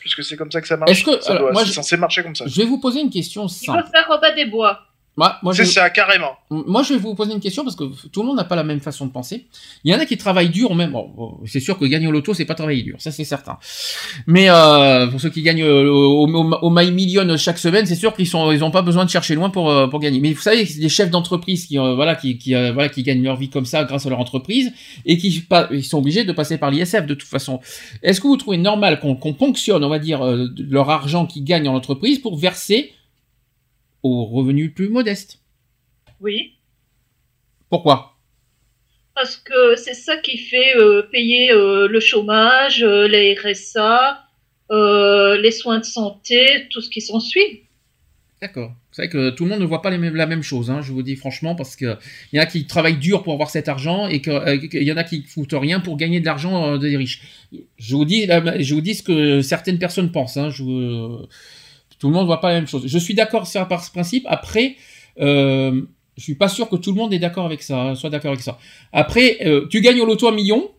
Puisque 0.00 0.24
c'est 0.24 0.36
comme 0.36 0.50
ça 0.50 0.60
que 0.60 0.66
ça 0.66 0.76
marche. 0.76 0.90
Est-ce 0.90 1.04
que- 1.04 1.20
Ça 1.22 1.30
alors, 1.30 1.42
doit- 1.44 1.52
moi, 1.52 1.62
c'est 1.62 1.68
je- 1.68 1.74
censé 1.74 1.96
marcher 1.96 2.22
comme 2.22 2.34
ça. 2.34 2.44
je 2.46 2.56
vais 2.60 2.66
vous 2.66 2.78
poser 2.80 3.00
une 3.00 3.10
question 3.10 3.46
Il 3.46 3.50
simple. 3.50 3.82
faut 3.84 3.90
faire 3.90 4.06
Robin 4.08 4.34
des 4.34 4.46
Bois. 4.46 4.80
Moi, 5.16 5.36
moi, 5.42 5.52
je... 5.52 5.62
C'est 5.62 5.72
ça, 5.72 5.90
carrément. 5.90 6.32
Moi, 6.50 6.82
je 6.82 6.94
vais 6.94 6.98
vous 6.98 7.14
poser 7.14 7.32
une 7.32 7.40
question 7.40 7.62
parce 7.62 7.76
que 7.76 7.84
tout 8.08 8.20
le 8.22 8.26
monde 8.26 8.36
n'a 8.36 8.44
pas 8.44 8.56
la 8.56 8.64
même 8.64 8.80
façon 8.80 9.06
de 9.06 9.12
penser. 9.12 9.46
Il 9.84 9.92
y 9.92 9.94
en 9.94 9.98
a 9.98 10.06
qui 10.06 10.16
travaillent 10.16 10.48
dur, 10.50 10.74
même. 10.74 10.92
Bon, 10.92 11.38
c'est 11.46 11.60
sûr 11.60 11.78
que 11.78 11.84
gagner 11.84 12.06
au 12.06 12.10
loto, 12.12 12.34
c'est 12.34 12.44
pas 12.44 12.54
travailler 12.54 12.82
dur, 12.82 12.96
ça 12.98 13.10
c'est 13.10 13.24
certain. 13.24 13.58
Mais 14.26 14.50
euh, 14.50 15.06
pour 15.06 15.20
ceux 15.20 15.30
qui 15.30 15.42
gagnent 15.42 15.62
euh, 15.62 15.88
au, 15.88 16.26
au, 16.26 16.54
au 16.62 16.70
My 16.70 16.90
Million 16.90 17.36
chaque 17.36 17.58
semaine, 17.58 17.86
c'est 17.86 17.94
sûr 17.94 18.14
qu'ils 18.14 18.26
sont, 18.26 18.50
ils 18.52 18.64
ont 18.64 18.70
pas 18.70 18.82
besoin 18.82 19.04
de 19.04 19.10
chercher 19.10 19.34
loin 19.34 19.50
pour 19.50 19.70
euh, 19.70 19.86
pour 19.86 20.00
gagner. 20.00 20.20
Mais 20.20 20.32
vous 20.32 20.40
savez, 20.40 20.64
des 20.64 20.88
chefs 20.88 21.10
d'entreprise 21.10 21.66
qui, 21.66 21.78
euh, 21.78 21.94
voilà, 21.94 22.16
qui, 22.16 22.38
qui 22.38 22.54
euh, 22.54 22.72
voilà, 22.72 22.88
qui 22.88 23.02
gagnent 23.02 23.22
leur 23.22 23.36
vie 23.36 23.50
comme 23.50 23.66
ça 23.66 23.84
grâce 23.84 24.06
à 24.06 24.10
leur 24.10 24.20
entreprise 24.20 24.72
et 25.06 25.16
qui 25.18 25.40
pas, 25.40 25.68
ils 25.70 25.84
sont 25.84 25.98
obligés 25.98 26.24
de 26.24 26.32
passer 26.32 26.58
par 26.58 26.70
l'ISF 26.70 27.06
de 27.06 27.14
toute 27.14 27.28
façon. 27.28 27.60
Est-ce 28.02 28.20
que 28.20 28.26
vous 28.26 28.36
trouvez 28.36 28.56
normal 28.56 29.00
qu'on 29.00 29.14
qu'on 29.14 29.32
ponctionne, 29.32 29.84
on 29.84 29.88
va 29.88 29.98
dire, 29.98 30.22
euh, 30.22 30.46
leur 30.58 30.90
argent 30.90 31.26
qu'ils 31.26 31.44
gagnent 31.44 31.68
en 31.68 31.74
entreprise 31.74 32.18
pour 32.18 32.36
verser 32.36 32.92
aux 34.04 34.26
revenus 34.26 34.72
plus 34.72 34.88
modestes 34.88 35.40
Oui. 36.20 36.52
Pourquoi? 37.68 38.12
Parce 39.16 39.36
que 39.36 39.74
c'est 39.76 39.94
ça 39.94 40.16
qui 40.18 40.38
fait 40.38 40.76
euh, 40.76 41.02
payer 41.10 41.50
euh, 41.52 41.88
le 41.88 42.00
chômage, 42.00 42.82
euh, 42.82 43.08
les 43.08 43.34
RSA, 43.34 44.20
euh, 44.70 45.36
les 45.40 45.50
soins 45.50 45.78
de 45.78 45.84
santé, 45.84 46.66
tout 46.70 46.80
ce 46.80 46.90
qui 46.90 47.00
s'ensuit. 47.00 47.62
D'accord. 48.42 48.72
C'est 48.90 49.02
vrai 49.02 49.08
que 49.08 49.30
tout 49.30 49.44
le 49.44 49.50
monde 49.50 49.60
ne 49.60 49.64
voit 49.66 49.82
pas 49.82 49.90
les 49.90 49.98
mêmes- 49.98 50.14
la 50.16 50.26
même 50.26 50.42
chose, 50.42 50.70
hein, 50.70 50.82
je 50.82 50.92
vous 50.92 51.02
dis 51.02 51.16
franchement, 51.16 51.54
parce 51.54 51.76
que 51.76 51.96
il 52.32 52.36
y 52.36 52.40
en 52.40 52.42
a 52.42 52.46
qui 52.46 52.66
travaillent 52.66 52.98
dur 52.98 53.22
pour 53.22 53.32
avoir 53.32 53.48
cet 53.50 53.68
argent 53.68 54.06
et 54.08 54.20
qu'il 54.20 54.82
y 54.82 54.92
en 54.92 54.96
a 54.96 55.04
qui 55.04 55.22
foutent 55.22 55.54
rien 55.54 55.80
pour 55.80 55.96
gagner 55.96 56.20
de 56.20 56.26
l'argent 56.26 56.76
des 56.76 56.96
riches. 56.96 57.22
Je 57.78 57.96
vous 57.96 58.04
dis, 58.04 58.26
je 58.26 58.74
vous 58.74 58.80
dis 58.80 58.94
ce 58.94 59.02
que 59.02 59.40
certaines 59.40 59.78
personnes 59.78 60.12
pensent. 60.12 60.36
Hein, 60.36 60.50
je 60.50 60.62
vous- 60.62 61.26
tout 61.98 62.08
le 62.08 62.14
monde 62.14 62.26
voit 62.26 62.40
pas 62.40 62.48
la 62.48 62.54
même 62.56 62.66
chose. 62.66 62.84
Je 62.86 62.98
suis 62.98 63.14
d'accord 63.14 63.48
par 63.68 63.84
ce 63.84 63.90
principe. 63.90 64.26
Après, 64.28 64.76
euh, 65.20 65.82
je 66.16 66.22
suis 66.22 66.34
pas 66.34 66.48
sûr 66.48 66.68
que 66.68 66.76
tout 66.76 66.92
le 66.92 66.96
monde 66.96 67.12
est 67.12 67.18
d'accord 67.18 67.46
avec 67.46 67.62
ça, 67.62 67.80
hein, 67.80 67.94
soit 67.94 68.10
d'accord 68.10 68.32
avec 68.32 68.42
ça. 68.42 68.58
Après, 68.92 69.38
euh, 69.44 69.66
tu 69.68 69.80
gagnes 69.80 70.00
au 70.00 70.06
loto 70.06 70.28
un 70.28 70.32
million, 70.32 70.70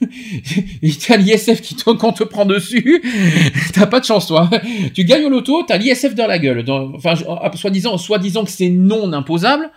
et 0.82 0.90
t'as 0.92 1.16
l'ISF 1.16 1.60
qui 1.60 1.74
te, 1.74 1.90
qu'on 1.90 2.12
te 2.12 2.24
prend 2.24 2.46
dessus, 2.46 3.02
t'as 3.74 3.86
pas 3.86 4.00
de 4.00 4.06
chance 4.06 4.26
toi. 4.26 4.48
Tu 4.94 5.04
gagnes 5.04 5.26
au 5.26 5.30
loto, 5.30 5.62
t'as 5.66 5.76
l'ISF 5.76 6.14
dans 6.14 6.26
la 6.26 6.38
gueule. 6.38 6.64
Enfin, 6.94 7.14
ah, 7.28 7.50
soi-disant, 7.54 7.98
soi-disant 7.98 8.44
que 8.44 8.50
c'est 8.50 8.70
non 8.70 9.12
imposable. 9.12 9.70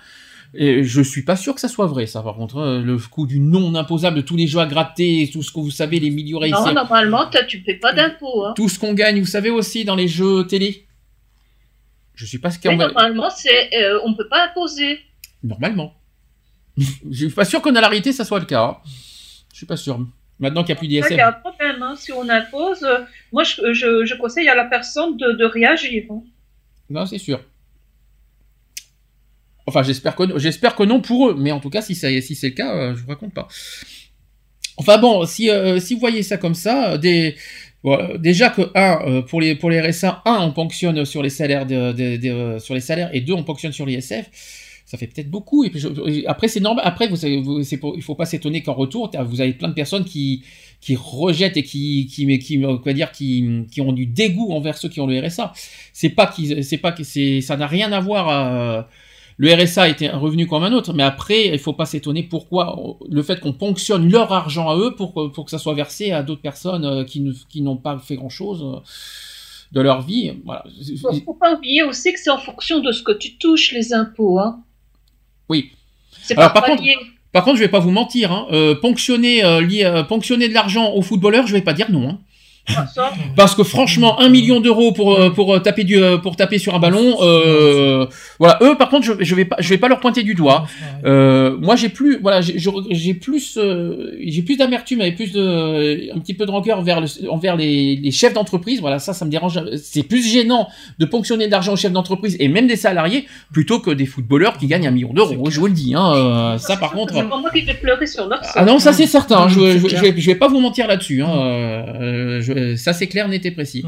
Et 0.54 0.84
je 0.84 1.02
suis 1.02 1.24
pas 1.24 1.38
sûr 1.38 1.56
que 1.56 1.62
ça 1.62 1.70
soit 1.70 1.88
vrai, 1.88 2.06
ça. 2.08 2.22
Par 2.22 2.36
contre, 2.36 2.58
hein, 2.60 2.82
le 2.82 2.98
coup 2.98 3.26
du 3.26 3.40
non 3.40 3.74
imposable, 3.76 4.18
de 4.18 4.22
tous 4.22 4.36
les 4.36 4.48
jeux 4.48 4.60
à 4.60 4.66
gratter, 4.66 5.30
tout 5.32 5.44
ce 5.44 5.52
que 5.52 5.60
vous 5.62 5.72
savez, 5.72 6.00
les 6.00 6.10
millions 6.10 6.40
Non, 6.42 6.74
normalement, 6.74 7.30
tu 7.48 7.62
paies 7.62 7.76
pas 7.76 7.94
d'impôts. 7.94 8.46
Hein. 8.46 8.54
tout 8.56 8.68
ce 8.68 8.78
qu'on 8.78 8.94
gagne, 8.94 9.20
vous 9.22 9.26
savez 9.26 9.50
aussi 9.50 9.86
dans 9.86 9.96
les 9.96 10.10
jeux 10.10 10.46
télé. 10.46 10.86
Je 12.16 12.26
suis 12.26 12.38
pas 12.38 12.52
ce 12.52 12.60
qu'on 12.60 12.76
normalement, 12.76 13.30
c'est, 13.30 13.74
euh, 13.76 14.00
on 14.04 14.14
peut 14.14 14.28
pas 14.28 14.46
imposer. 14.50 15.00
Normalement. 15.42 15.94
Je 16.78 17.26
suis 17.26 17.30
pas 17.30 17.46
sûr 17.46 17.62
qu'en 17.62 17.74
réalité 17.74 18.12
ça 18.12 18.26
soit 18.26 18.40
le 18.40 18.46
cas. 18.46 18.64
hein. 18.64 18.78
Je 19.52 19.58
suis 19.58 19.66
pas 19.66 19.78
sûr. 19.78 20.06
Maintenant 20.40 20.64
qu'il 20.64 20.74
n'y 20.74 20.78
a 20.78 20.80
plus 20.80 20.88
Ça, 20.88 20.94
Il 20.94 21.02
d'ISF. 21.02 21.18
y 21.18 21.22
a 21.22 21.30
un 21.30 21.32
problème. 21.34 21.82
Hein. 21.82 21.96
Si 21.96 22.12
on 22.12 22.28
impose, 22.28 22.84
euh, 22.84 23.00
moi, 23.32 23.44
je, 23.44 23.74
je, 23.74 24.06
je 24.06 24.16
conseille 24.16 24.50
à 24.50 24.56
la 24.56 24.66
personne 24.66 25.16
de, 25.18 25.34
de 25.34 25.46
réagir. 25.46 26.04
Non, 26.90 27.06
c'est 27.06 27.20
sûr. 27.20 27.40
Enfin, 29.68 29.84
j'espère 29.84 30.16
que, 30.16 30.38
j'espère 30.40 30.76
que 30.76 30.84
non 30.84 31.02
pour 31.02 31.30
eux, 31.30 31.36
mais 31.38 31.52
en 31.52 31.60
tout 31.60 31.70
cas, 31.70 31.82
si, 31.82 31.96
ça- 31.96 32.10
si 32.22 32.36
c'est 32.36 32.50
le 32.50 32.56
cas, 32.56 32.76
euh, 32.76 32.96
je 32.96 33.02
vous 33.04 33.10
raconte 33.10 33.34
pas. 33.34 33.48
Enfin 34.78 34.98
bon, 34.98 35.26
si, 35.26 35.50
euh, 35.50 35.80
si 35.80 35.94
vous 35.94 36.00
voyez 36.00 36.24
ça 36.24 36.38
comme 36.38 36.56
ça, 36.56 36.94
euh, 36.94 36.98
des, 36.98 37.36
voilà, 37.84 38.18
déjà 38.18 38.50
que 38.50 38.62
un, 38.76 39.00
euh, 39.08 39.22
pour 39.22 39.42
les 39.42 39.56
pour 39.56 39.70
les 39.70 39.80
RSA, 39.82 40.22
un, 40.26 40.40
on 40.42 40.52
ponctionne 40.54 41.04
sur 41.06 41.22
les 41.22 41.30
salaires 41.30 41.66
euh, 41.70 42.60
sur 42.60 42.74
les 42.74 42.80
salaires 42.80 43.10
et 43.14 43.22
deux, 43.22 43.34
on 43.34 43.44
ponctionne 43.44 43.72
sur 43.74 43.86
l'ISF. 43.86 44.30
Ça 44.86 44.98
fait 44.98 45.08
peut-être 45.08 45.30
beaucoup. 45.30 45.64
Et 45.64 45.70
puis 45.70 46.26
après, 46.28 46.48
c'est 46.50 46.60
normal. 46.60 46.84
Après, 46.86 47.08
vous, 47.08 47.16
c'est 47.16 47.32
il 47.96 48.02
faut 48.04 48.16
pas 48.16 48.26
s'étonner 48.26 48.62
qu'en 48.62 48.74
retour, 48.74 49.10
vous 49.26 49.40
avez 49.42 49.54
plein 49.54 49.70
de 49.70 49.74
personnes 49.74 50.04
qui 50.06 50.44
qui 50.82 50.96
rejettent 50.96 51.58
et 51.58 51.64
qui 51.64 52.08
qui 52.08 52.40
qui 52.40 52.64
euh, 52.66 52.78
quoi 52.78 52.94
dire 52.94 53.12
qui 53.12 53.66
qui 53.72 53.82
ont 53.82 53.94
du 53.94 54.06
dégoût 54.06 54.52
envers 54.52 54.78
ceux 54.78 54.90
qui 54.90 55.00
ont 55.00 55.08
le 55.08 55.20
RSA. 55.20 55.54
C'est 55.94 56.10
pas 56.10 56.34
c'est 56.62 56.78
pas 56.78 56.92
que 56.92 57.04
c'est 57.04 57.42
ça 57.42 57.58
n'a 57.58 57.68
rien 57.68 57.92
à 57.92 58.00
voir. 58.00 58.30
euh, 58.30 58.82
le 59.38 59.54
RSA 59.54 59.90
était 59.90 60.08
un 60.10 60.18
revenu 60.18 60.46
comme 60.48 60.64
un 60.64 60.74
autre, 60.74 60.94
mais 60.94 61.04
après, 61.04 61.48
il 61.48 61.60
faut 61.60 61.74
pas 61.74 61.86
s'étonner 61.86 62.24
pourquoi 62.24 62.78
euh, 62.80 63.06
le 63.10 63.24
fait 63.24 63.40
qu'on 63.40 63.54
ponctionne 63.54 64.10
leur 64.12 64.32
argent 64.32 64.70
à 64.70 64.76
eux 64.78 64.94
pour, 64.96 65.14
que- 65.14 65.28
pour 65.30 65.46
que 65.46 65.52
ça 65.52 65.58
soit 65.58 65.74
versé 65.74 66.12
à 66.12 66.22
d'autres 66.24 66.42
personnes 66.42 66.86
euh, 66.86 67.04
qui 67.04 67.22
ne- 67.22 67.34
qui 67.50 67.62
n'ont 67.62 67.78
pas 67.78 67.98
fait 68.00 68.16
grand 68.16 68.30
chose 68.30 68.82
de 69.72 69.82
leur 69.82 70.02
vie. 70.02 70.34
Voilà. 70.46 70.64
Faut, 71.02 71.14
faut 71.26 71.34
pas 71.34 71.54
oublier 71.56 71.84
aussi 71.84 72.12
que 72.14 72.20
c'est 72.20 72.30
en 72.30 72.38
fonction 72.38 72.80
de 72.80 72.92
ce 72.92 73.02
que 73.04 73.12
tu 73.14 73.38
touches 73.38 73.72
les 73.72 73.94
impôts. 73.94 74.38
Hein. 74.40 74.60
Oui. 75.50 75.72
C'est 76.22 76.38
Alors, 76.38 76.54
pas 76.54 76.62
par 76.62 76.70
contre, 76.70 76.84
par 77.32 77.44
contre, 77.46 77.56
je 77.58 77.62
vais 77.64 77.70
pas 77.70 77.80
vous 77.80 77.92
mentir, 77.92 78.32
hein, 78.32 78.48
euh, 78.52 78.76
ponctionner, 78.76 79.44
euh, 79.44 79.62
lié- 79.62 79.86
euh, 79.86 80.04
ponctionner 80.04 80.50
de 80.50 80.54
l'argent 80.54 80.92
aux 80.94 81.02
footballeurs, 81.02 81.48
je 81.48 81.54
vais 81.54 81.62
pas 81.62 81.74
dire 81.74 81.90
non. 81.90 82.10
hein. 82.10 82.20
Parce 83.36 83.56
que 83.56 83.64
franchement, 83.64 84.20
un 84.20 84.30
million 84.30 84.60
d'euros 84.60 84.92
pour 84.92 85.16
euh, 85.16 85.30
pour 85.32 85.54
euh, 85.54 85.60
taper 85.60 85.84
du 85.84 85.98
euh, 86.02 86.18
pour 86.18 86.36
taper 86.36 86.58
sur 86.58 86.76
un 86.76 86.80
ballon, 86.80 87.18
euh, 87.22 88.06
voilà. 88.40 88.60
Eux, 88.62 88.78
par 88.78 88.90
contre, 88.90 89.06
je, 89.06 89.14
je 89.20 89.36
vais 89.36 89.46
pas 89.46 89.56
je 89.60 89.70
vais 89.70 89.78
pas 89.78 89.88
leur 89.88 90.00
pointer 90.00 90.24
du 90.24 90.36
doigt. 90.36 90.66
Euh, 91.04 91.58
moi, 91.60 91.76
j'ai 91.76 91.90
plus 91.90 92.20
voilà, 92.22 92.40
j'ai 92.42 93.14
plus 93.14 93.58
euh, 93.58 94.12
j'ai 94.24 94.42
plus 94.44 94.58
d'amertume 94.58 95.02
et 95.02 95.12
plus 95.12 95.32
de 95.32 96.14
un 96.16 96.20
petit 96.20 96.34
peu 96.34 96.46
de 96.46 96.52
rancœur 96.52 96.82
vers 96.82 97.02
le, 97.02 97.08
envers 97.30 97.56
les, 97.58 97.96
les 97.96 98.12
chefs 98.12 98.34
d'entreprise. 98.34 98.80
Voilà, 98.80 99.00
ça, 99.00 99.14
ça 99.14 99.26
me 99.26 99.32
dérange. 99.32 99.60
C'est 99.82 100.04
plus 100.04 100.26
gênant 100.26 100.68
de 101.00 101.06
ponctionner 101.06 101.48
de 101.48 101.52
l'argent 101.52 101.74
aux 101.74 101.78
chefs 101.78 101.92
d'entreprise 101.92 102.38
et 102.40 102.48
même 102.48 102.68
des 102.68 102.76
salariés 102.76 103.26
plutôt 103.52 103.80
que 103.80 103.92
des 103.92 104.06
footballeurs 104.06 104.58
qui 104.58 104.68
gagnent 104.68 104.88
un 104.88 104.92
million 104.92 105.14
d'euros. 105.14 105.50
Je 105.50 105.60
vous 105.60 105.68
le 105.68 105.74
dis. 105.74 105.94
Hein, 105.96 106.14
euh, 106.16 106.58
ça, 106.58 106.78
par 106.78 106.92
contre. 106.92 107.14
c'est 107.16 107.24
pas 107.24 107.38
moi 107.40 107.50
qui 107.50 107.62
vais 107.62 107.74
pleurer 107.74 108.08
sur 108.08 108.28
leur 108.28 108.40
Ah 108.56 108.66
non, 108.66 108.80
ça 108.80 108.94
c'est 108.94 109.08
certain. 109.08 109.48
Je, 109.48 109.78
je, 109.80 109.98
vais, 109.98 110.14
je 110.16 110.26
vais 110.28 110.36
pas 110.36 110.48
vous 110.48 110.60
mentir 110.60 110.88
là-dessus. 110.88 111.24
Hein. 111.24 111.32
euh, 112.02 112.42
je- 112.56 112.76
ça 112.76 112.94
c'est 112.94 113.08
clair, 113.08 113.28
net 113.28 113.46
et 113.46 113.52
précis. 113.52 113.84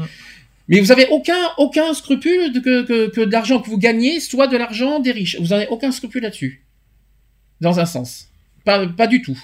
Mais 0.68 0.80
vous 0.80 0.92
avez 0.92 1.06
aucun 1.08 1.50
aucun 1.58 1.92
scrupule 1.94 2.52
de 2.52 2.60
que, 2.60 2.82
que, 2.84 3.08
que 3.10 3.20
de 3.20 3.30
l'argent 3.30 3.60
que 3.60 3.68
vous 3.68 3.78
gagnez 3.78 4.18
soit 4.20 4.46
de 4.46 4.56
l'argent 4.56 4.98
des 5.00 5.12
riches. 5.12 5.36
Vous 5.40 5.52
avez 5.52 5.66
aucun 5.68 5.92
scrupule 5.92 6.22
là-dessus. 6.22 6.64
Dans 7.60 7.78
un 7.80 7.86
sens. 7.86 8.28
Pas, 8.64 8.86
pas 8.86 9.06
du 9.06 9.20
tout. 9.22 9.38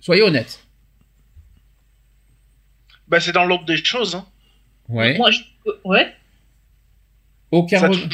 Soyez 0.00 0.22
honnête. 0.22 0.60
Bah, 3.08 3.20
c'est 3.20 3.32
dans 3.32 3.44
l'ordre 3.44 3.64
des 3.66 3.76
choses. 3.84 4.14
Hein. 4.14 4.26
Ouais. 4.88 5.16
Moi, 5.18 5.30
je... 5.30 5.40
euh, 5.66 5.72
ouais. 5.84 6.14
Aucun. 7.50 7.88
Re- 7.88 8.08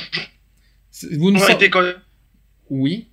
Vous 1.19 1.31
ne 1.31 1.39
savez. 1.39 1.71
Oui. 2.71 3.09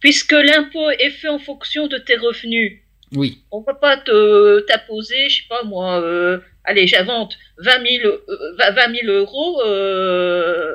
puisque 0.00 0.32
l'impôt 0.32 0.90
est 0.90 1.10
fait 1.10 1.28
en 1.28 1.38
fonction 1.38 1.86
de 1.86 1.98
tes 1.98 2.16
revenus. 2.16 2.80
Oui. 3.14 3.38
On 3.50 3.62
peut 3.62 3.78
pas 3.80 3.96
te 3.96 4.60
t'apposer, 4.60 5.28
je 5.28 5.36
sais 5.36 5.48
pas 5.48 5.62
moi, 5.62 6.00
euh, 6.02 6.38
allez, 6.64 6.86
j'invente 6.86 7.36
20 7.58 7.70
000, 8.00 8.06
euh, 8.08 8.54
20 8.58 8.94
000 9.02 9.12
euros 9.12 9.62
euh, 9.62 10.74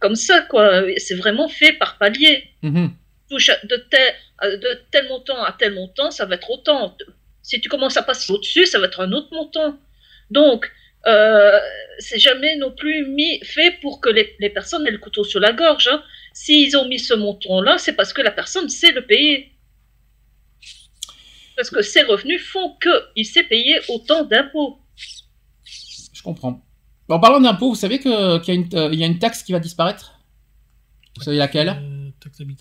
comme 0.00 0.14
ça, 0.14 0.42
quoi. 0.42 0.82
C'est 0.96 1.14
vraiment 1.16 1.48
fait 1.48 1.72
par 1.74 1.98
palier. 1.98 2.44
Mhm. 2.62 2.90
Touche 3.30 3.50
de 3.64 3.76
tel, 3.90 4.14
de 4.58 4.80
tel 4.90 5.08
montant 5.08 5.42
à 5.44 5.52
tel 5.52 5.74
montant, 5.74 6.10
ça 6.10 6.24
va 6.24 6.36
être 6.36 6.50
autant. 6.50 6.96
Si 7.42 7.60
tu 7.60 7.68
commences 7.68 7.96
à 7.98 8.02
passer 8.02 8.32
au-dessus, 8.32 8.64
ça 8.66 8.78
va 8.78 8.86
être 8.86 9.00
un 9.00 9.12
autre 9.12 9.28
montant. 9.32 9.76
Donc, 10.30 10.70
c'est 11.98 12.18
jamais 12.18 12.56
non 12.56 12.70
plus 12.70 13.06
mis, 13.06 13.40
fait 13.44 13.78
pour 13.82 14.00
que 14.00 14.08
les, 14.08 14.34
les 14.40 14.50
personnes 14.50 14.86
aient 14.86 14.90
le 14.90 14.98
couteau 14.98 15.24
sur 15.24 15.40
la 15.40 15.52
gorge. 15.52 15.88
hein. 15.88 16.02
S'ils 16.32 16.76
ont 16.76 16.86
mis 16.86 16.98
ce 16.98 17.14
montant-là, 17.14 17.76
c'est 17.78 17.94
parce 17.94 18.12
que 18.12 18.22
la 18.22 18.30
personne 18.30 18.68
sait 18.68 18.92
le 18.92 19.02
payer. 19.04 19.50
Parce 21.58 21.70
que 21.70 21.82
ses 21.82 22.02
revenus 22.04 22.40
font 22.46 22.76
qu'il 22.80 23.26
sait 23.26 23.42
payer 23.42 23.80
autant 23.88 24.24
d'impôts. 24.24 24.78
Je 26.12 26.22
comprends. 26.22 26.62
En 27.08 27.18
parlant 27.18 27.40
d'impôts, 27.40 27.70
vous 27.70 27.74
savez 27.74 27.98
qu'il 27.98 28.10
y, 28.12 28.14
a 28.14 28.54
une- 28.54 28.68
euh, 28.74 28.94
y 28.94 29.02
a 29.02 29.06
une 29.06 29.18
taxe 29.18 29.42
qui 29.42 29.50
va 29.50 29.58
disparaître? 29.58 30.12
Vous 31.16 31.24
savez 31.24 31.36
laquelle? 31.36 31.70
Euh. 31.82 32.04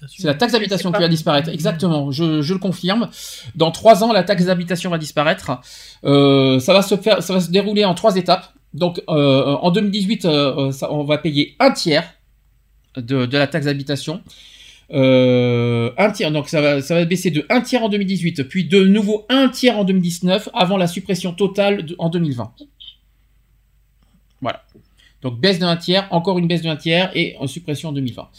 C'est 0.07 0.27
la 0.27 0.33
taxe 0.35 0.53
d'habitation 0.53 0.91
qui 0.91 0.99
va 0.99 1.07
disparaître, 1.09 1.49
exactement. 1.49 2.11
Je, 2.11 2.41
je 2.41 2.53
le 2.53 2.59
confirme. 2.59 3.09
Dans 3.55 3.71
trois 3.71 4.03
ans, 4.03 4.11
la 4.13 4.23
taxe 4.23 4.45
d'habitation 4.45 4.89
va 4.89 4.97
disparaître. 4.97 5.51
Euh, 6.03 6.59
ça 6.59 6.73
va 6.73 6.81
se 6.81 6.95
faire, 6.95 7.21
ça 7.21 7.33
va 7.33 7.39
se 7.39 7.49
dérouler 7.51 7.83
en 7.85 7.93
trois 7.93 8.15
étapes. 8.15 8.51
Donc, 8.73 9.01
euh, 9.09 9.55
en 9.55 9.71
2018, 9.71 10.25
euh, 10.25 10.55
euh, 10.67 10.71
ça- 10.71 10.91
on 10.91 11.03
va 11.03 11.17
payer 11.17 11.55
un 11.59 11.71
tiers 11.71 12.13
de, 12.95 13.25
de 13.25 13.37
la 13.37 13.47
taxe 13.47 13.65
d'habitation. 13.65 14.23
Euh, 14.91 15.91
un 15.97 16.11
tiers, 16.11 16.31
donc 16.31 16.47
ça 16.47 16.61
va, 16.61 16.81
ça 16.81 16.95
va 16.95 17.03
baisser 17.05 17.29
de 17.29 17.45
un 17.49 17.59
tiers 17.61 17.83
en 17.83 17.89
2018, 17.89 18.43
puis 18.43 18.65
de 18.65 18.85
nouveau 18.85 19.25
un 19.29 19.49
tiers 19.49 19.77
en 19.77 19.83
2019, 19.83 20.47
avant 20.53 20.77
la 20.77 20.87
suppression 20.87 21.33
totale 21.33 21.85
de- 21.85 21.95
en 21.99 22.09
2020. 22.09 22.53
Voilà. 24.41 24.63
Donc 25.21 25.39
baisse 25.41 25.59
d'un 25.59 25.75
tiers, 25.75 26.07
encore 26.11 26.37
une 26.39 26.47
baisse 26.47 26.61
d'un 26.61 26.75
tiers 26.77 27.11
et 27.15 27.35
en 27.39 27.47
suppression 27.47 27.89
en 27.89 27.91
2020 27.93 28.29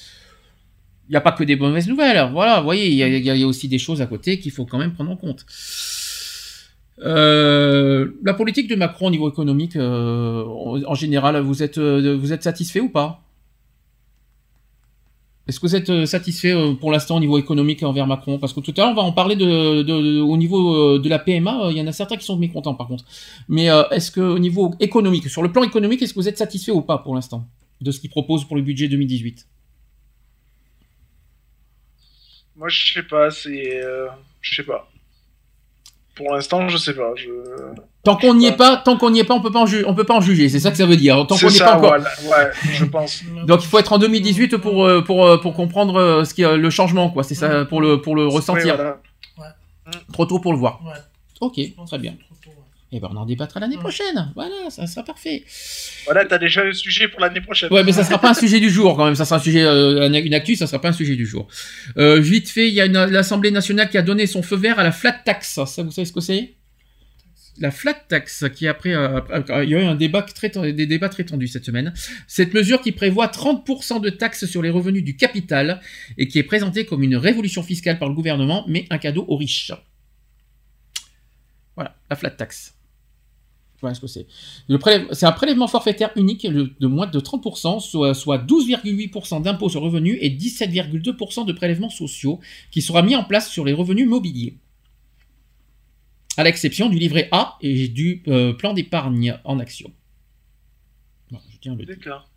il 1.08 1.12
n'y 1.12 1.16
a 1.16 1.22
pas 1.22 1.32
que 1.32 1.42
des 1.42 1.56
mauvaises 1.56 1.88
nouvelles. 1.88 2.28
Voilà, 2.32 2.58
vous 2.58 2.64
voyez, 2.64 2.88
il 2.88 2.94
y, 2.94 3.30
a- 3.42 3.46
aussi 3.46 3.66
des 3.66 3.78
choses 3.78 4.02
à 4.02 4.06
côté 4.06 4.38
qu'il 4.38 4.52
faut 4.52 4.66
quand 4.66 4.76
même 4.76 4.92
prendre 4.92 5.10
en 5.10 5.16
compte. 5.16 5.46
Euh, 7.00 8.10
la 8.22 8.34
politique 8.34 8.68
de 8.68 8.74
Macron 8.74 9.06
au 9.06 9.10
niveau 9.10 9.30
économique, 9.30 9.76
euh, 9.76 10.44
en 10.44 10.94
général, 10.94 11.40
vous 11.40 11.62
êtes, 11.62 11.78
vous 11.78 12.32
êtes 12.34 12.42
satisfait 12.42 12.80
ou 12.80 12.90
pas? 12.90 13.22
Est-ce 15.48 15.58
que 15.58 15.66
vous 15.66 15.74
êtes 15.74 15.88
euh, 15.88 16.04
satisfait 16.04 16.52
euh, 16.52 16.74
pour 16.74 16.92
l'instant 16.92 17.16
au 17.16 17.20
niveau 17.20 17.38
économique 17.38 17.82
envers 17.82 18.06
Macron? 18.06 18.38
Parce 18.38 18.52
que 18.52 18.60
tout 18.60 18.74
à 18.76 18.82
l'heure, 18.82 18.90
on 18.90 18.94
va 18.94 19.02
en 19.02 19.12
parler 19.12 19.34
au 19.34 20.36
niveau 20.36 20.74
euh, 20.76 20.98
de 20.98 21.08
la 21.08 21.18
PMA. 21.18 21.70
Il 21.70 21.78
y 21.78 21.80
en 21.80 21.86
a 21.86 21.92
certains 21.92 22.16
qui 22.16 22.26
sont 22.26 22.36
mécontents 22.36 22.74
par 22.74 22.86
contre. 22.86 23.04
Mais 23.48 23.66
est-ce 23.90 24.10
que 24.10 24.20
au 24.20 24.38
niveau 24.38 24.74
économique, 24.78 25.28
sur 25.28 25.42
le 25.42 25.50
plan 25.50 25.62
économique, 25.62 26.02
est-ce 26.02 26.12
que 26.12 26.20
vous 26.20 26.28
êtes 26.28 26.38
satisfait 26.38 26.72
ou 26.72 26.82
pas 26.82 26.98
pour 26.98 27.14
l'instant 27.14 27.48
de 27.80 27.90
ce 27.90 28.00
qu'il 28.00 28.10
propose 28.10 28.44
pour 28.44 28.56
le 28.56 28.62
budget 28.62 28.88
2018 28.88 29.46
Moi, 32.56 32.68
je 32.68 32.92
sais 32.92 33.02
pas, 33.04 33.30
c'est. 33.30 33.82
euh, 33.82 34.08
je 34.40 34.56
sais 34.56 34.64
pas. 34.64 34.90
Pour 36.18 36.34
l'instant, 36.34 36.68
je 36.68 36.76
sais 36.76 36.92
pas. 36.94 37.12
Je... 37.16 37.28
Tant 38.04 38.16
qu'on 38.16 38.34
n'y 38.34 38.46
est 38.46 38.56
pas, 38.56 38.76
tant 38.76 38.96
qu'on 38.96 39.10
n'y 39.10 39.20
est 39.20 39.24
pas, 39.24 39.34
on 39.34 39.40
peut 39.40 39.50
pas 39.50 39.60
en 39.60 39.66
ju- 39.66 39.84
on 39.86 39.94
peut 39.94 40.04
pas 40.04 40.14
en 40.14 40.20
juger. 40.20 40.48
C'est 40.50 40.60
ça 40.60 40.70
que 40.70 40.76
ça 40.76 40.84
veut 40.86 40.96
dire. 40.96 41.16
Tant 41.26 41.36
qu'on 41.36 41.46
n'y 41.48 41.54
est 41.54 41.58
ça, 41.58 41.64
pas 41.66 41.76
encore. 41.76 41.88
voilà, 41.90 42.04
ouais, 42.44 42.50
je 42.72 42.84
pense. 42.84 43.22
Donc 43.46 43.62
il 43.62 43.66
faut 43.68 43.78
être 43.78 43.92
en 43.92 43.98
2018 43.98 44.56
pour 44.58 44.84
euh, 44.84 45.00
pour 45.02 45.24
euh, 45.26 45.38
pour 45.38 45.54
comprendre 45.54 45.96
euh, 45.96 46.24
ce 46.24 46.34
qui 46.34 46.42
est 46.42 46.56
le 46.56 46.70
changement 46.70 47.08
quoi. 47.10 47.22
C'est 47.22 47.34
ça 47.34 47.64
pour 47.64 47.80
le 47.80 48.00
pour 48.02 48.14
le 48.16 48.26
ressentir. 48.26 48.76
Oui, 48.78 48.94
voilà. 49.36 49.54
Trop 50.12 50.26
tôt 50.26 50.38
pour 50.38 50.52
le 50.52 50.58
voir. 50.58 50.80
Ouais. 50.84 50.92
Ok, 51.40 51.60
très 51.86 51.98
bien. 51.98 52.14
Et 52.90 53.00
ben 53.00 53.08
on 53.12 53.16
en 53.16 53.26
débattra 53.26 53.60
l'année 53.60 53.76
prochaine. 53.76 54.32
Voilà, 54.34 54.70
ça 54.70 54.86
sera 54.86 55.04
parfait. 55.04 55.44
Voilà, 56.06 56.24
t'as 56.24 56.38
déjà 56.38 56.64
le 56.64 56.72
sujet 56.72 57.06
pour 57.08 57.20
l'année 57.20 57.42
prochaine. 57.42 57.70
Ouais, 57.70 57.84
mais 57.84 57.92
ça 57.92 58.02
sera 58.02 58.18
pas 58.18 58.30
un 58.30 58.34
sujet 58.34 58.60
du 58.60 58.70
jour 58.70 58.96
quand 58.96 59.04
même. 59.04 59.14
Ça 59.14 59.26
sera 59.26 59.36
un 59.36 59.42
sujet, 59.42 59.62
euh, 59.62 60.08
un- 60.08 60.12
une 60.14 60.32
actu, 60.32 60.56
ça 60.56 60.66
sera 60.66 60.80
pas 60.80 60.88
un 60.88 60.92
sujet 60.92 61.14
du 61.14 61.26
jour. 61.26 61.48
Euh, 61.98 62.18
vite 62.18 62.48
fait, 62.48 62.66
il 62.68 62.72
y 62.74 62.80
a 62.80 62.86
l'Assemblée 62.86 63.50
nationale 63.50 63.90
qui 63.90 63.98
a 63.98 64.02
donné 64.02 64.26
son 64.26 64.42
feu 64.42 64.56
vert 64.56 64.78
à 64.78 64.84
la 64.84 64.92
flat 64.92 65.12
tax. 65.12 65.60
Ça, 65.66 65.82
vous 65.82 65.90
savez 65.90 66.06
ce 66.06 66.12
que 66.14 66.20
c'est? 66.20 66.54
La 67.60 67.70
flat 67.70 67.92
tax, 67.92 68.44
qui 68.54 68.66
après, 68.68 68.94
euh, 68.94 69.16
après- 69.18 69.64
il 69.66 69.70
y 69.70 69.74
a 69.74 69.82
eu 69.82 69.84
un 69.84 69.96
débat 69.96 70.22
très, 70.22 70.48
des 70.48 70.86
débats 70.86 71.08
très 71.10 71.24
tendus 71.24 71.48
cette 71.48 71.66
semaine. 71.66 71.92
Cette 72.26 72.54
mesure 72.54 72.80
qui 72.80 72.92
prévoit 72.92 73.26
30% 73.28 73.98
de 74.00 74.08
taxes 74.10 74.46
sur 74.46 74.62
les 74.62 74.70
revenus 74.70 75.04
du 75.04 75.16
capital 75.16 75.80
et 76.16 76.26
qui 76.28 76.38
est 76.38 76.42
présentée 76.44 76.86
comme 76.86 77.02
une 77.02 77.16
révolution 77.16 77.62
fiscale 77.62 77.98
par 77.98 78.08
le 78.08 78.14
gouvernement, 78.14 78.64
mais 78.66 78.86
un 78.90 78.98
cadeau 78.98 79.26
aux 79.28 79.36
riches. 79.36 79.72
Voilà, 81.74 81.96
la 82.08 82.16
flat 82.16 82.30
tax. 82.30 82.74
Voilà 83.80 83.94
ce 83.94 84.00
que 84.00 84.06
c'est. 84.08 84.26
C'est 85.12 85.26
un 85.26 85.32
prélèvement 85.32 85.68
forfaitaire 85.68 86.10
unique 86.16 86.46
de 86.46 86.86
moins 86.86 87.06
de 87.06 87.20
30%, 87.20 87.80
soit, 87.80 88.14
soit 88.14 88.38
12,8% 88.38 89.42
d'impôts 89.42 89.68
sur 89.68 89.82
revenus 89.82 90.18
et 90.20 90.30
17,2% 90.30 91.46
de 91.46 91.52
prélèvements 91.52 91.90
sociaux 91.90 92.40
qui 92.70 92.82
sera 92.82 93.02
mis 93.02 93.14
en 93.14 93.22
place 93.22 93.48
sur 93.50 93.64
les 93.64 93.72
revenus 93.72 94.08
mobiliers. 94.08 94.56
À 96.36 96.44
l'exception 96.44 96.88
du 96.88 96.98
livret 96.98 97.28
A 97.30 97.56
et 97.60 97.88
du 97.88 98.22
euh, 98.28 98.52
plan 98.52 98.72
d'épargne 98.72 99.38
en 99.44 99.58
action. 99.58 99.92
Bon, 101.30 101.38
je 101.50 101.58
tiens 101.60 101.72
à 101.72 101.76
le 101.76 101.84
dire. 101.84 101.96
D'accord. 101.96 102.28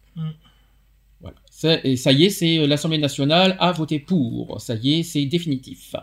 Voilà. 1.21 1.37
Ça, 1.49 1.79
et 1.83 1.95
ça 1.95 2.11
y 2.11 2.25
est, 2.25 2.29
c'est 2.29 2.59
euh, 2.59 2.67
l'Assemblée 2.67 2.97
nationale 2.97 3.55
a 3.59 3.71
voté 3.71 3.99
pour. 3.99 4.59
Ça 4.61 4.75
y 4.75 4.99
est, 4.99 5.03
c'est 5.03 5.25
définitif. 5.25 5.95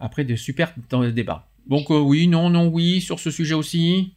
Après 0.00 0.24
de 0.24 0.36
super 0.36 0.74
temps 0.88 1.02
de 1.02 1.10
débat. 1.10 1.46
Donc 1.68 1.90
euh, 1.90 1.98
oui, 1.98 2.28
non, 2.28 2.48
non, 2.50 2.66
oui, 2.66 3.00
sur 3.00 3.18
ce 3.20 3.30
sujet 3.30 3.54
aussi. 3.54 4.12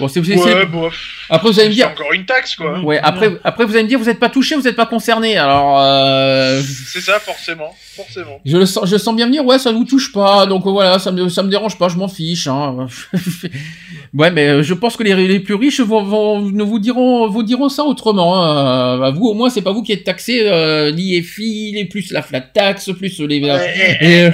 Bon, 0.00 0.08
c'est, 0.08 0.24
c'est- 0.24 0.36
c'est- 0.36 0.42
Ouais, 0.54 0.66
bof. 0.66 1.26
Après, 1.30 1.48
vous 1.48 1.60
allez 1.60 1.68
me 1.68 1.72
C'est 1.74 1.76
dire. 1.76 1.90
encore 1.90 2.12
une 2.12 2.26
taxe, 2.26 2.56
quoi. 2.56 2.80
Ouais, 2.80 2.98
après, 3.00 3.38
après 3.44 3.64
vous 3.64 3.72
allez 3.74 3.84
me 3.84 3.88
dire, 3.88 4.00
vous 4.00 4.06
n'êtes 4.06 4.18
pas 4.18 4.28
touché, 4.28 4.56
vous 4.56 4.62
n'êtes 4.62 4.74
pas 4.74 4.84
concerné. 4.86 5.36
Alors, 5.36 5.78
euh, 5.80 6.60
C'est 6.60 7.00
ça, 7.00 7.20
forcément. 7.20 7.72
Forcément. 7.94 8.40
je 8.44 8.56
le 8.56 8.66
sens, 8.66 8.88
je 8.90 8.96
sens 8.96 9.14
bien 9.14 9.26
venir. 9.26 9.44
Ouais, 9.44 9.60
ça 9.60 9.70
ne 9.70 9.76
vous 9.76 9.84
touche 9.84 10.10
pas. 10.12 10.44
Donc 10.46 10.66
euh, 10.66 10.70
voilà, 10.70 10.98
ça 10.98 11.12
me, 11.12 11.28
ça 11.28 11.44
me 11.44 11.48
dérange 11.48 11.78
pas. 11.78 11.88
Je 11.88 11.96
m'en 11.98 12.08
fiche. 12.08 12.48
Hein. 12.48 12.88
ouais, 14.14 14.30
mais 14.32 14.48
euh, 14.48 14.62
je 14.64 14.74
pense 14.74 14.96
que 14.96 15.04
les, 15.04 15.14
les 15.28 15.40
plus 15.40 15.54
riches 15.54 15.80
vont, 15.80 16.02
vont- 16.02 16.40
ne 16.40 16.62
vous 16.64 16.80
diront, 16.80 17.28
vous 17.28 17.44
diront 17.44 17.68
ça 17.68 17.84
autrement. 17.84 18.42
hein. 18.42 19.02
Euh, 19.02 19.10
vous, 19.12 19.26
au 19.28 19.34
moins, 19.34 19.50
c'est 19.50 19.62
pas 19.62 19.72
vous 19.72 19.82
qui 19.84 19.92
êtes 19.92 20.04
taxé. 20.04 20.40
Euh, 20.48 20.90
L'IFI, 20.90 21.72
les 21.74 21.84
plus 21.84 22.10
la 22.10 22.22
flat 22.22 22.40
tax, 22.40 22.90
plus 22.98 23.20
les. 23.20 23.36
Eh, 23.36 23.96
eh, 24.00 24.04
et, 24.04 24.24
euh, 24.24 24.30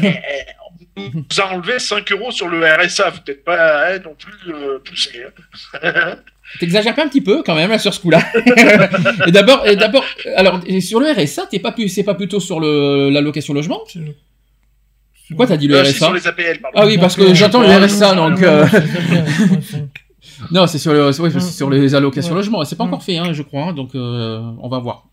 on 0.97 1.09
vous 1.11 1.41
a 1.41 1.47
enlevé 1.53 1.79
5 1.79 2.11
euros 2.13 2.31
sur 2.31 2.49
le 2.49 2.65
RSA, 2.65 3.11
vous 3.11 3.19
n'êtes 3.27 3.45
pas 3.45 3.95
hein, 3.95 3.99
non 4.05 4.15
plus 4.19 4.53
euh, 4.53 4.79
poussé. 4.85 5.23
hein. 5.83 6.17
T'exagères 6.61 6.95
pas 6.95 7.05
un 7.05 7.09
petit 7.09 7.23
peu 7.23 7.43
quand 7.43 7.55
même 7.55 7.71
là 7.71 7.79
sur 7.79 7.95
ce 7.95 8.01
coup-là. 8.01 8.21
et 9.27 9.31
d'abord, 9.33 9.67
et 9.67 9.75
d'abord, 9.77 10.05
alors 10.37 10.61
sur 10.81 11.01
le 11.01 11.07
RSA, 11.11 11.47
t'es 11.47 11.59
pas 11.61 11.73
plus, 11.73 11.89
c'est 11.89 12.03
pas 12.03 12.15
plutôt 12.15 12.41
sur 12.41 12.61
le 12.61 13.09
l'allocation 13.11 13.55
logement 13.55 13.81
Pourquoi 15.29 15.47
t'as 15.47 15.57
dit 15.57 15.67
le 15.69 15.77
Euh, 15.77 15.83
RSA 15.83 15.93
sur 15.93 16.13
les 16.13 16.27
APL, 16.27 16.61
pardon. 16.61 16.79
Ah 16.79 16.85
oui, 16.87 16.99
parce 16.99 17.17
que 17.17 17.23
Donc, 17.23 17.35
j'entends 17.37 17.63
le 17.63 17.69
RSA, 17.69 18.15
donc. 18.15 18.43
euh, 18.43 18.67
Non, 20.51 20.67
c'est 20.67 20.79
sur, 20.79 20.93
le, 20.93 21.09
Mm. 21.11 21.41
sur 21.41 21.71
les 21.71 21.95
allocations 21.95 22.31
Ouais. 22.33 22.37
logement. 22.37 22.65
C'est 22.65 22.77
pas 22.77 22.85
Mm. 22.85 22.89
encore 22.89 23.03
fait, 23.03 23.17
hein, 23.19 23.33
je 23.33 23.43
crois. 23.43 23.69
hein, 23.69 23.73
donc, 23.73 23.95
euh, 23.95 24.41
on 24.61 24.69
va 24.69 24.79
voir. 24.79 25.07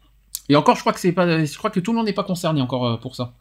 Et 0.49 0.55
encore, 0.55 0.75
je 0.75 0.81
crois 0.81 0.93
que 0.93 0.99
c'est 0.99 1.11
pas, 1.11 1.45
je 1.45 1.57
crois 1.57 1.69
que 1.69 1.79
tout 1.79 1.91
le 1.91 1.97
monde 1.97 2.07
n'est 2.07 2.13
pas 2.13 2.23
concerné 2.23 2.61
encore 2.61 2.85
euh, 2.87 2.97
pour 2.97 3.15
ça. 3.15 3.33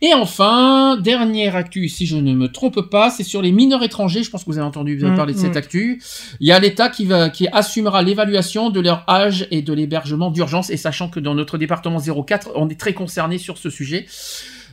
Et 0.00 0.14
enfin, 0.14 0.96
dernière 0.96 1.56
actu, 1.56 1.88
si 1.88 2.06
je 2.06 2.16
ne 2.16 2.32
me 2.32 2.46
trompe 2.46 2.82
pas, 2.82 3.10
c'est 3.10 3.24
sur 3.24 3.42
les 3.42 3.50
mineurs 3.50 3.82
étrangers. 3.82 4.22
Je 4.22 4.30
pense 4.30 4.44
que 4.44 4.50
vous 4.50 4.58
avez 4.58 4.66
entendu 4.66 4.96
vous 4.96 5.04
avez 5.04 5.12
Mm, 5.12 5.16
parler 5.16 5.34
de 5.34 5.38
cette 5.38 5.54
mm. 5.54 5.58
actu. 5.58 6.02
Il 6.38 6.46
y 6.46 6.52
a 6.52 6.60
l'État 6.60 6.88
qui 6.88 7.04
va, 7.04 7.30
qui 7.30 7.48
assumera 7.48 8.02
l'évaluation 8.02 8.70
de 8.70 8.80
leur 8.80 9.04
âge 9.08 9.48
et 9.50 9.60
de 9.60 9.72
l'hébergement 9.72 10.30
d'urgence. 10.30 10.70
Et 10.70 10.76
sachant 10.76 11.08
que 11.08 11.18
dans 11.18 11.34
notre 11.34 11.58
département 11.58 11.98
04, 11.98 12.52
on 12.54 12.68
est 12.68 12.78
très 12.78 12.94
concerné 12.94 13.38
sur 13.38 13.58
ce 13.58 13.70
sujet. 13.70 14.06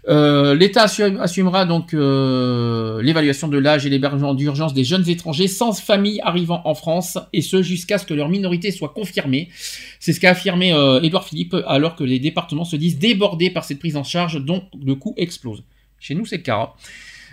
Euh, 0.08 0.54
L'État 0.54 0.86
assu- 0.86 1.18
assumera 1.20 1.66
donc 1.66 1.94
euh, 1.94 3.02
l'évaluation 3.02 3.48
de 3.48 3.58
l'âge 3.58 3.88
et 3.88 3.90
l'hébergement 3.90 4.36
d'urgence 4.36 4.74
des 4.74 4.84
jeunes 4.84 5.10
étrangers 5.10 5.48
sans 5.48 5.74
famille 5.74 6.20
arrivant 6.22 6.62
en 6.66 6.76
France, 6.76 7.18
et 7.34 7.42
ce 7.42 7.64
jusqu'à 7.64 7.98
ce 7.98 8.06
que 8.06 8.14
leur 8.14 8.30
minorité 8.30 8.70
soit 8.72 8.90
confirmée. 8.90 9.50
C'est 10.00 10.14
ce 10.14 10.20
qu'a 10.20 10.30
affirmé 10.32 10.74
euh, 10.74 11.02
Édouard 11.02 11.28
Philippe, 11.28 11.56
alors 11.66 11.96
que 11.96 12.04
les 12.04 12.20
départements 12.20 12.66
se 12.66 12.76
disent 12.76 13.00
débordés 13.00 13.50
par 13.50 13.64
cette 13.66 13.80
prise 13.80 13.98
en 13.98 14.04
charge 14.04 14.44
dont 14.46 14.64
le 14.86 14.94
coût 14.94 15.16
explose. 15.18 15.64
Chez 16.00 16.14
nous, 16.14 16.26
c'est 16.26 16.38
le 16.38 16.44
cas. 16.44 16.58
hein. 16.58 16.70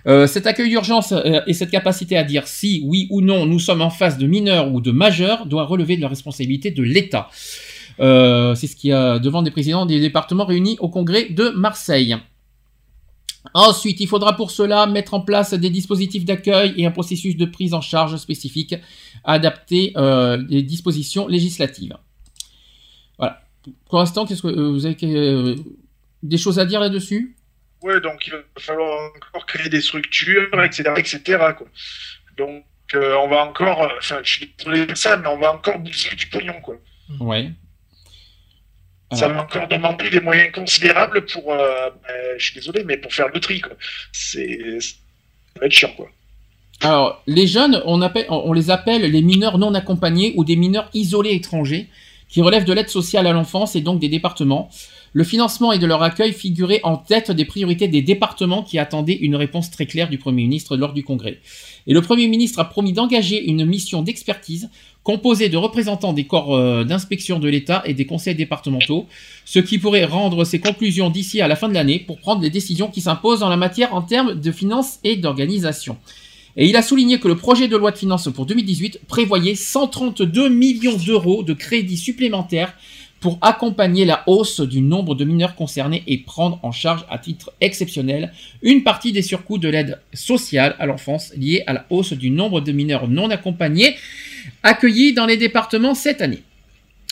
Euh, 0.07 0.27
cet 0.27 0.47
accueil 0.47 0.69
d'urgence 0.71 1.13
euh, 1.13 1.41
et 1.47 1.53
cette 1.53 1.71
capacité 1.71 2.17
à 2.17 2.25
dire 2.25 2.49
si, 2.49 2.83
oui 2.87 3.07
ou 3.11 3.21
non, 3.21 3.45
nous 3.47 3.59
sommes 3.61 3.83
en 3.83 3.91
face 3.91 4.19
de 4.19 4.27
mineurs 4.27 4.73
ou 4.73 4.81
de 4.81 4.91
majeurs 4.91 5.47
doit 5.47 5.65
relever 5.65 5.97
de 5.97 6.01
la 6.01 6.09
responsabilité 6.09 6.71
de 6.71 6.83
l'État. 6.83 7.29
Euh, 8.01 8.55
c'est 8.55 8.67
ce 8.67 8.75
qui 8.75 8.91
a 8.91 9.19
devant 9.19 9.43
des 9.43 9.51
présidents 9.51 9.85
des 9.87 10.01
départements 10.01 10.47
réunis 10.47 10.77
au 10.81 10.89
congrès 10.89 11.27
de 11.29 11.51
Marseille. 11.51 12.17
Ensuite, 13.55 14.01
il 14.01 14.09
faudra 14.09 14.37
pour 14.37 14.51
cela 14.51 14.87
mettre 14.87 15.15
en 15.15 15.21
place 15.21 15.53
des 15.55 15.71
dispositifs 15.71 16.25
d'accueil 16.25 16.75
et 16.77 16.87
un 16.87 16.91
processus 16.91 17.37
de 17.37 17.45
prise 17.45 17.75
en 17.75 17.81
charge 17.81 18.17
spécifique 18.17 18.75
adapté 19.25 19.93
euh, 19.97 20.37
des 20.37 20.63
dispositions 20.63 21.27
législatives. 21.27 21.97
Voilà. 23.19 23.43
Pour 23.89 23.99
l'instant, 23.99 24.27
qu'est-ce 24.27 24.43
que 24.43 24.49
euh, 24.49 24.71
vous 24.71 24.87
avez 24.87 24.97
euh, 25.03 25.57
Des 26.23 26.39
choses 26.39 26.59
à 26.59 26.65
dire 26.65 26.81
là-dessus? 26.81 27.37
Ouais, 27.83 28.01
donc 28.01 28.27
il 28.27 28.33
va 28.33 28.39
falloir 28.59 29.11
encore 29.17 29.45
créer 29.47 29.69
des 29.69 29.81
structures, 29.81 30.49
etc., 30.63 30.93
etc. 30.97 31.21
Quoi. 31.57 31.67
Donc 32.37 32.65
euh, 32.95 33.17
on 33.17 33.29
va 33.29 33.45
encore, 33.45 33.91
enfin, 33.99 34.21
je 34.23 34.33
suis 34.33 34.55
désolé 34.59 34.87
de 34.87 34.95
ça, 34.95 35.17
mais 35.17 35.27
on 35.29 35.39
va 35.39 35.55
encore 35.55 35.79
bouger 35.79 36.15
du 36.15 36.27
pognon, 36.27 36.61
quoi. 36.61 36.77
Ouais. 37.21 37.51
Ça 39.15 39.29
va 39.29 39.43
encore 39.43 39.69
demander 39.69 40.11
des 40.11 40.21
moyens 40.21 40.53
considérables 40.53 41.25
pour, 41.27 41.53
euh, 41.53 41.91
ben, 41.91 42.15
je 42.39 42.45
suis 42.45 42.55
désolé, 42.55 42.85
mais 42.85 42.97
pour 42.97 43.13
faire 43.13 43.29
le 43.29 43.41
tri, 43.41 43.61
quoi. 43.61 43.73
C'est, 44.13 44.81
ça 44.81 45.61
va 45.61 45.67
être 45.67 45.73
chiant, 45.73 45.93
quoi. 45.97 46.09
Alors, 46.81 47.23
les 47.27 47.47
jeunes, 47.47 47.81
on, 47.87 48.03
appelle, 48.03 48.27
on 48.29 48.53
les 48.53 48.71
appelle 48.71 49.03
les 49.03 49.23
mineurs 49.23 49.59
non 49.59 49.75
accompagnés 49.75 50.33
ou 50.37 50.45
des 50.45 50.57
mineurs 50.57 50.91
isolés 50.95 51.35
étrangers, 51.35 51.89
qui 52.29 52.41
relèvent 52.41 52.65
de 52.65 52.73
l'aide 52.73 52.89
sociale 52.89 53.27
à 53.27 53.33
l'enfance 53.33 53.77
et 53.77 53.83
donc 53.83 54.01
des 54.01 54.09
départements. 54.09 54.71
Le 55.13 55.23
financement 55.25 55.73
et 55.73 55.79
de 55.79 55.87
leur 55.87 56.03
accueil 56.03 56.33
figuraient 56.33 56.81
en 56.83 56.97
tête 56.97 57.31
des 57.31 57.45
priorités 57.45 57.87
des 57.87 58.01
départements 58.01 58.63
qui 58.63 58.79
attendaient 58.79 59.19
une 59.21 59.37
réponse 59.37 59.71
très 59.71 59.85
claire 59.85 60.09
du 60.09 60.17
Premier 60.17 60.43
ministre 60.45 60.77
lors 60.79 60.95
du 60.95 61.05
Congrès. 61.05 61.41
Et 61.87 61.93
le 61.93 62.01
Premier 62.01 62.29
ministre 62.29 62.59
a 62.59 62.65
promis 62.65 62.95
d'engager 62.95 63.45
une 63.45 63.67
mission 63.67 64.01
d'expertise 64.01 64.71
composée 65.03 65.49
de 65.49 65.57
représentants 65.57 66.13
des 66.13 66.25
corps 66.25 66.55
euh, 66.55 66.85
d'inspection 66.85 67.39
de 67.39 67.49
l'État 67.49 67.83
et 67.85 67.95
des 67.95 68.07
conseils 68.07 68.35
départementaux, 68.35 69.07
ce 69.45 69.59
qui 69.59 69.79
pourrait 69.79 70.05
rendre 70.05 70.45
ses 70.45 70.61
conclusions 70.61 71.11
d'ici 71.11 71.41
à 71.41 71.49
la 71.49 71.57
fin 71.57 71.69
de 71.69 71.75
l'année 71.75 71.99
pour 71.99 72.19
prendre 72.19 72.43
les 72.43 72.51
décisions 72.51 72.89
qui 72.89 73.01
s'imposent 73.01 73.43
en 73.43 73.49
la 73.49 73.57
matière 73.57 73.95
en 73.95 74.03
termes 74.03 74.35
de 74.35 74.53
finances 74.53 74.99
et 75.05 75.17
d'organisation. 75.17 75.97
Et 76.57 76.67
il 76.67 76.77
a 76.77 76.83
souligné 76.83 77.19
que 77.19 77.29
le 77.29 77.37
projet 77.37 77.67
de 77.67 77.77
loi 77.77 77.93
de 77.93 77.99
finances 77.99 78.29
pour 78.33 78.45
2018 78.45 79.01
prévoyait 79.09 79.55
132 79.55 80.51
millions 80.51 80.97
d'euros 80.97 81.43
de 81.43 81.55
crédits 81.55 81.97
supplémentaires 81.97 82.75
pour 83.23 83.39
accompagner 83.41 84.05
la 84.05 84.25
hausse 84.27 84.61
du 84.61 84.83
nombre 84.83 85.15
de 85.15 85.25
mineurs 85.25 85.55
concernés 85.55 86.03
et 86.09 86.19
prendre 86.19 86.59
en 86.63 86.73
charge 86.73 87.07
à 87.09 87.19
titre 87.19 87.53
exceptionnel 87.61 88.33
une 88.63 88.83
partie 88.83 89.13
des 89.13 89.23
surcoûts 89.23 89.59
de 89.59 89.69
l'aide 89.69 90.01
sociale 90.13 90.75
à 90.81 90.87
l'enfance 90.87 91.33
liés 91.37 91.63
à 91.69 91.73
la 91.73 91.87
hausse 91.89 92.13
du 92.13 92.31
nombre 92.31 92.61
de 92.61 92.73
mineurs 92.73 93.09
non 93.09 93.31
accompagnés 93.31 93.95
accueillis 94.65 95.15
dans 95.15 95.25
les 95.25 95.37
départements 95.37 95.95
cette 95.95 96.21
année. 96.21 96.43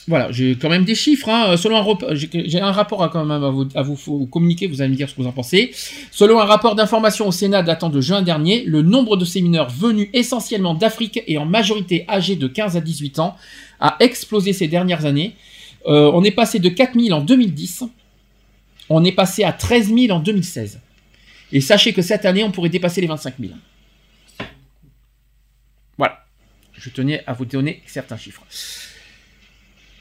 Voilà, 0.08 0.32
j'ai 0.32 0.56
quand 0.56 0.68
même 0.68 0.84
des 0.84 0.96
chiffres. 0.96 1.28
Hein. 1.28 1.56
Selon 1.56 1.76
un 1.76 2.14
j'ai 2.14 2.60
un 2.60 2.72
rapport 2.72 3.04
à, 3.04 3.08
quand 3.10 3.24
même 3.24 3.44
à 3.76 3.82
vous 3.82 4.26
communiquer, 4.26 4.66
vous 4.66 4.80
allez 4.82 4.90
me 4.90 4.96
dire 4.96 5.08
ce 5.08 5.14
que 5.14 5.22
vous 5.22 5.28
en 5.28 5.32
pensez. 5.32 5.70
Selon 6.10 6.40
un 6.40 6.44
rapport 6.44 6.74
d'information 6.74 7.28
au 7.28 7.32
Sénat 7.32 7.62
datant 7.62 7.90
de 7.90 8.00
juin 8.00 8.22
dernier, 8.22 8.64
le 8.64 8.82
nombre 8.82 9.16
de 9.16 9.24
ces 9.24 9.40
mineurs 9.40 9.70
venus 9.70 10.08
essentiellement 10.12 10.74
d'Afrique 10.74 11.22
et 11.28 11.38
en 11.38 11.44
majorité 11.44 12.04
âgés 12.08 12.34
de 12.34 12.48
15 12.48 12.76
à 12.76 12.80
18 12.80 13.20
ans 13.20 13.36
a 13.78 13.96
explosé 14.00 14.52
ces 14.52 14.66
dernières 14.66 15.04
années. 15.04 15.36
Euh, 15.86 16.10
on 16.12 16.22
est 16.24 16.30
passé 16.30 16.58
de 16.58 16.68
4000 16.68 17.14
en 17.14 17.20
2010, 17.20 17.84
on 18.88 19.04
est 19.04 19.12
passé 19.12 19.44
à 19.44 19.52
13 19.52 19.94
000 19.94 20.10
en 20.10 20.20
2016. 20.20 20.80
Et 21.52 21.60
sachez 21.60 21.92
que 21.92 22.02
cette 22.02 22.24
année, 22.24 22.44
on 22.44 22.50
pourrait 22.50 22.68
dépasser 22.68 23.00
les 23.00 23.06
25 23.06 23.34
000. 23.40 23.52
Voilà. 25.96 26.24
Je 26.74 26.90
tenais 26.90 27.22
à 27.26 27.32
vous 27.32 27.44
donner 27.44 27.82
certains 27.86 28.16
chiffres. 28.16 28.42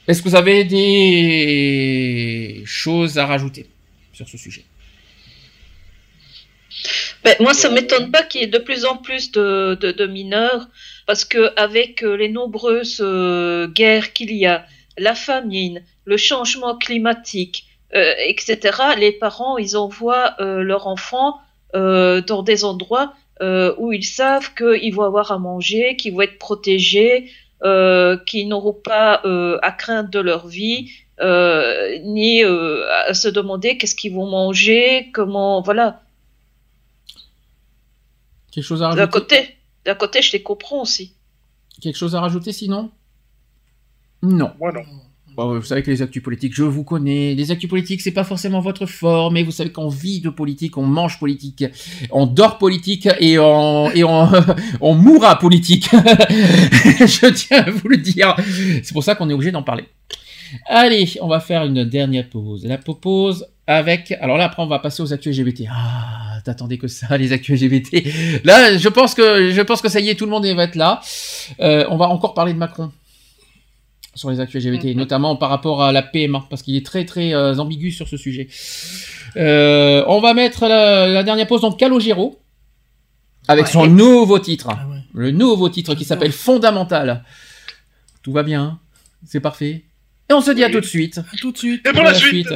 Est-ce 0.08 0.22
que 0.22 0.30
vous 0.30 0.36
avez 0.36 0.64
des 0.64 2.64
choses 2.66 3.18
à 3.18 3.26
rajouter 3.26 3.68
sur 4.12 4.28
ce 4.28 4.38
sujet? 4.38 4.66
Ben, 7.24 7.36
moi, 7.40 7.54
ça 7.54 7.70
m'étonne 7.70 8.12
pas 8.12 8.24
qu'il 8.24 8.42
y 8.42 8.44
ait 8.46 8.48
de 8.48 8.60
plus 8.60 8.86
en 8.86 8.98
plus 8.98 9.32
de, 9.32 10.08
mineurs, 10.08 10.70
parce 11.06 11.26
que 11.26 11.54
avec 11.60 12.04
euh, 12.04 12.16
les 12.16 12.30
nombreuses 12.30 13.02
euh, 13.02 13.68
guerres 13.68 14.14
qu'il 14.14 14.34
y 14.34 14.46
a, 14.46 14.66
la 15.00 15.16
famine, 15.16 15.84
le 16.06 16.18
changement 16.18 16.78
climatique, 16.78 17.66
euh, 17.96 18.14
etc., 18.28 18.60
les 18.98 19.12
parents, 19.12 19.58
ils 19.58 19.76
envoient 19.76 20.36
euh, 20.40 20.62
leurs 20.62 20.88
enfants 20.88 21.40
euh, 21.76 22.22
dans 22.22 22.44
des 22.44 22.64
endroits 22.64 23.14
où 23.78 23.94
ils 23.94 24.04
savent 24.04 24.54
qu'ils 24.54 24.94
vont 24.94 25.04
avoir 25.04 25.32
à 25.32 25.40
manger, 25.40 25.96
qu'ils 25.96 26.14
vont 26.14 26.20
être 26.24 26.40
protégés, 26.40 27.32
qu'ils 27.64 28.48
n'auront 28.50 28.74
pas 28.74 29.22
à 29.62 29.72
craindre 29.72 30.10
de 30.10 30.20
leur 30.20 30.46
vie, 30.46 30.92
ni 31.22 32.44
à 32.44 33.14
se 33.14 33.30
demander 33.30 33.78
qu'est-ce 33.78 33.96
qu'ils 33.96 34.14
vont 34.14 34.28
manger, 34.28 35.10
comment, 35.14 35.62
voilà. 35.62 36.02
Quelque 38.52 38.66
chose 38.66 38.84
à 38.84 38.90
rajouter? 38.90 39.06
D'un 39.06 39.08
côté, 39.10 39.56
d'un 39.86 39.96
côté, 39.96 40.22
je 40.22 40.34
les 40.34 40.44
comprends 40.44 40.82
aussi. 40.82 41.14
Quelque 41.82 41.96
chose 41.96 42.16
à 42.16 42.20
rajouter 42.20 42.52
sinon? 42.52 42.92
Non. 44.22 44.52
Moi 44.60 44.72
non. 44.74 45.60
vous 45.60 45.64
savez 45.64 45.84
que 45.84 45.92
les 45.92 46.02
actus 46.02 46.22
politiques, 46.22 46.54
je 46.54 46.64
vous 46.64 46.84
connais. 46.84 47.34
Les 47.36 47.52
actus 47.52 47.70
politiques, 47.70 48.02
c'est 48.02 48.12
pas 48.12 48.24
forcément 48.24 48.60
votre 48.60 48.86
fort, 48.86 49.32
mais 49.32 49.44
vous 49.44 49.52
savez 49.52 49.72
qu'on 49.72 49.90
vit 49.90 50.20
de 50.20 50.30
politique, 50.30 50.78
on 50.78 50.84
mange 50.84 51.20
politique, 51.20 51.64
on 52.12 52.26
dort 52.26 52.58
politique 52.58 53.08
et 53.20 53.40
on, 53.40 53.90
et 53.92 54.04
on, 54.04 54.30
on 54.82 54.96
mourra 54.96 55.40
politique. 55.40 55.90
je 55.92 57.30
tiens 57.34 57.64
à 57.64 57.72
vous 57.72 57.88
le 57.88 57.98
dire. 57.98 58.36
C'est 58.84 58.94
pour 58.94 59.04
ça 59.04 59.16
qu'on 59.16 59.30
est 59.30 59.34
obligé 59.34 59.52
d'en 59.52 59.64
parler. 59.64 59.86
Allez, 60.66 61.10
on 61.22 61.28
va 61.28 61.40
faire 61.40 61.64
une 61.64 61.86
dernière 61.86 62.28
pause. 62.30 62.66
La 62.66 62.78
pause 62.78 63.48
avec. 63.68 64.12
Alors 64.20 64.38
là, 64.38 64.46
après, 64.46 64.64
on 64.64 64.68
va 64.68 64.80
passer 64.80 65.04
aux 65.04 65.14
actus 65.14 65.38
LGBT. 65.38 65.66
Ah, 65.70 66.40
t'attendais 66.44 66.78
que 66.78 66.88
ça, 66.88 67.18
les 67.18 67.32
actus 67.32 67.62
LGBT. 67.62 68.44
Là, 68.44 68.78
je 68.78 68.90
pense 68.90 69.14
que 69.14 69.52
je 69.52 69.62
pense 69.62 69.82
que 69.82 69.90
ça 69.90 70.00
y 70.00 70.10
est, 70.10 70.16
tout 70.16 70.26
le 70.26 70.32
monde 70.32 70.46
va 70.46 70.64
être 70.64 70.76
là. 70.76 71.02
Euh, 71.60 71.86
on 71.90 71.98
va 71.98 72.10
encore 72.10 72.34
parler 72.34 72.54
de 72.54 72.58
Macron 72.58 72.92
sur 74.16 74.30
les 74.30 74.40
actus 74.40 74.66
LGBT, 74.66 74.96
notamment 74.96 75.36
par 75.36 75.50
rapport 75.50 75.84
à 75.84 75.92
la 75.92 76.02
PMA, 76.02 76.46
parce 76.50 76.62
qu'il 76.62 76.76
est 76.76 76.86
très 76.86 77.06
très 77.06 77.34
euh, 77.34 77.56
ambigu 77.56 77.92
sur 77.92 78.08
ce 78.08 78.18
sujet. 78.18 78.48
Euh, 79.38 80.04
on 80.08 80.20
va 80.20 80.34
mettre 80.34 80.68
la, 80.68 81.24
dernière 81.24 81.48
pause, 81.48 81.62
donc 81.62 81.78
Calogero, 81.78 82.40
avec 83.48 83.68
son 83.68 83.88
nouveau 83.88 84.40
titre. 84.40 84.70
Ah 84.72 84.86
Le 85.14 85.32
nouveau 85.32 85.70
titre 85.70 85.96
qui 85.96 86.06
s'appelle 86.06 86.32
Fondamental. 86.32 87.24
Tout 88.22 88.32
va 88.32 88.44
bien, 88.44 88.80
c'est 89.26 89.40
parfait. 89.40 89.86
Et 90.30 90.34
on 90.34 90.42
se 90.42 90.52
dit 90.52 90.64
à 90.64 90.70
tout 90.70 90.82
de 90.82 90.86
suite. 90.86 91.20
À 91.20 91.38
tout 91.38 91.52
de 91.52 91.58
suite. 91.58 91.88
Et 91.88 91.92
pour 91.92 92.04
la, 92.04 92.14
suite. 92.14 92.54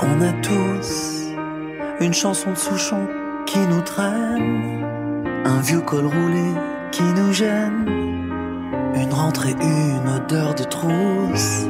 On 0.00 0.20
a 0.20 0.32
tous 0.42 1.32
une 2.00 2.12
chanson 2.12 2.52
de 2.52 2.56
Souchon 2.56 3.08
qui 3.46 3.58
nous 3.58 3.80
traîne, 3.82 4.84
un 5.44 5.60
vieux 5.62 5.80
col 5.80 6.06
roulé 6.06 6.52
qui 6.92 7.02
nous 7.02 7.32
gêne 7.32 8.25
une 8.96 9.12
rentrée, 9.12 9.54
une 9.60 10.08
odeur 10.08 10.54
de 10.54 10.64
trousse. 10.64 11.66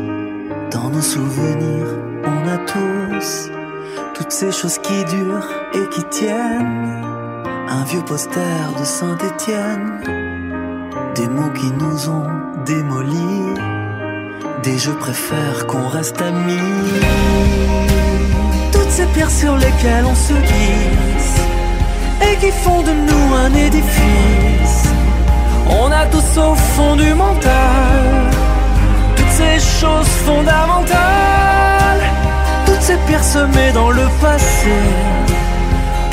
Dans 0.72 0.90
nos 0.90 1.02
souvenirs, 1.02 1.88
on 2.24 2.48
a 2.48 2.58
tous 2.58 3.50
toutes 4.16 4.32
ces 4.32 4.50
choses 4.50 4.78
qui 4.78 5.04
durent 5.04 5.50
et 5.74 5.88
qui 5.90 6.02
tiennent. 6.04 7.04
Un 7.68 7.84
vieux 7.84 8.02
poster 8.02 8.72
de 8.78 8.84
Saint-Étienne. 8.84 10.00
Des 11.14 11.28
mots 11.28 11.50
qui 11.50 11.70
nous 11.72 12.08
ont 12.08 12.26
démolis. 12.64 13.60
Des 14.62 14.78
je 14.78 14.90
préfère 14.92 15.66
qu'on 15.66 15.88
reste 15.88 16.20
amis. 16.22 17.02
Toutes 18.72 18.90
ces 18.90 19.06
pierres 19.06 19.30
sur 19.30 19.56
lesquelles 19.56 20.06
on 20.06 20.14
se 20.14 20.32
glisse. 20.32 21.40
Et 22.22 22.36
qui 22.38 22.50
font 22.50 22.82
de 22.82 22.92
nous 22.92 23.34
un 23.34 23.52
édifice 23.54 24.85
on 25.68 25.90
a 25.90 26.06
tous 26.06 26.38
au 26.38 26.54
fond 26.54 26.96
du 26.96 27.14
mental. 27.14 28.30
Toutes 29.16 29.30
ces 29.30 29.58
choses 29.80 30.08
fondamentales, 30.26 32.02
toutes 32.66 32.82
ces 32.82 32.96
pierres 33.06 33.24
semées 33.24 33.72
dans 33.72 33.90
le 33.90 34.06
passé, 34.20 34.76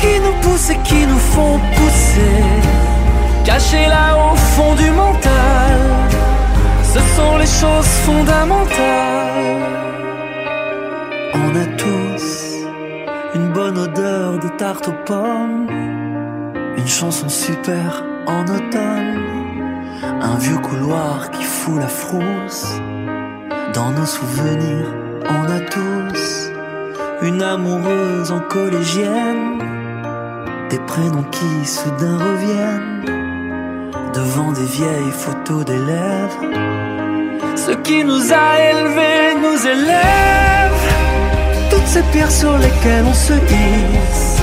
qui 0.00 0.20
nous 0.20 0.34
poussent 0.42 0.70
et 0.70 0.78
qui 0.78 1.06
nous 1.06 1.18
font 1.18 1.58
pousser, 1.74 2.42
cachées 3.44 3.86
là 3.86 4.16
au 4.16 4.36
fond 4.36 4.74
du 4.74 4.90
mental. 4.90 5.78
Ce 6.82 7.00
sont 7.16 7.36
les 7.38 7.46
choses 7.46 7.92
fondamentales. 8.06 9.64
On 11.34 11.50
a 11.56 11.66
tous 11.76 12.26
une 13.34 13.52
bonne 13.52 13.78
odeur 13.78 14.38
de 14.38 14.48
tarte 14.56 14.88
aux 14.88 15.04
pommes, 15.04 15.66
une 16.76 16.86
chanson 16.86 17.28
super 17.28 18.04
en 18.26 18.42
automne 18.42 19.33
un 20.22 20.36
vieux 20.38 20.58
couloir 20.58 21.30
qui 21.30 21.42
fout 21.42 21.78
la 21.78 21.88
frousse. 21.88 22.66
Dans 23.74 23.90
nos 23.90 24.06
souvenirs, 24.06 24.88
on 25.28 25.44
a 25.50 25.60
tous 25.60 26.50
une 27.22 27.42
amoureuse 27.42 28.30
en 28.30 28.40
collégienne. 28.40 29.58
Des 30.70 30.78
prénoms 30.80 31.26
qui 31.30 31.66
soudain 31.66 32.18
reviennent 32.18 33.04
devant 34.14 34.52
des 34.52 34.64
vieilles 34.64 35.12
photos 35.12 35.64
d'élèves. 35.64 36.38
Ce 37.56 37.72
qui 37.72 38.04
nous 38.04 38.32
a 38.32 38.60
élevés 38.70 39.34
nous 39.42 39.66
élève. 39.66 40.80
Toutes 41.70 41.86
ces 41.86 42.02
pierres 42.12 42.30
sur 42.30 42.56
lesquelles 42.58 43.04
on 43.06 43.14
se 43.14 43.32
hisse 43.32 44.38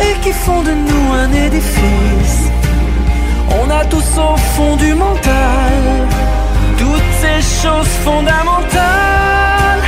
et 0.00 0.20
qui 0.22 0.32
font 0.32 0.62
de 0.62 0.72
nous 0.72 1.12
un 1.12 1.32
édifice 1.32 2.41
on 3.60 3.70
a 3.70 3.84
tous 3.84 4.18
au 4.18 4.36
fond 4.54 4.76
du 4.76 4.94
mental. 4.94 5.72
Toutes 6.78 7.12
ces 7.20 7.40
choses 7.62 7.92
fondamentales, 8.04 9.82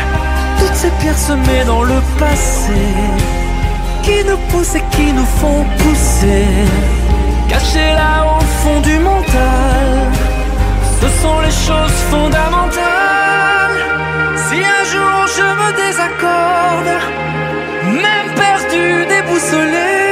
toutes 0.58 0.92
pierres 1.00 1.18
semées 1.18 1.64
dans 1.66 1.82
le 1.82 2.00
passé, 2.18 2.82
qui 4.02 4.24
nous 4.28 4.36
poussent 4.50 4.76
et 4.76 4.84
qui 4.90 5.12
nous 5.12 5.30
font 5.40 5.64
pousser, 5.78 6.46
cachées 7.48 7.94
là 7.94 8.24
au 8.36 8.40
fond 8.62 8.80
du 8.80 8.98
mental, 8.98 9.94
ce 11.00 11.08
sont 11.22 11.40
les 11.40 11.56
choses 11.66 11.98
fondamentales. 12.10 13.80
Si 14.46 14.56
un 14.56 14.84
jour 14.92 15.16
je 15.36 15.46
me 15.60 15.68
désaccorde, 15.82 16.92
même 18.04 18.30
perdu, 18.36 19.06
déboussolé, 19.08 20.03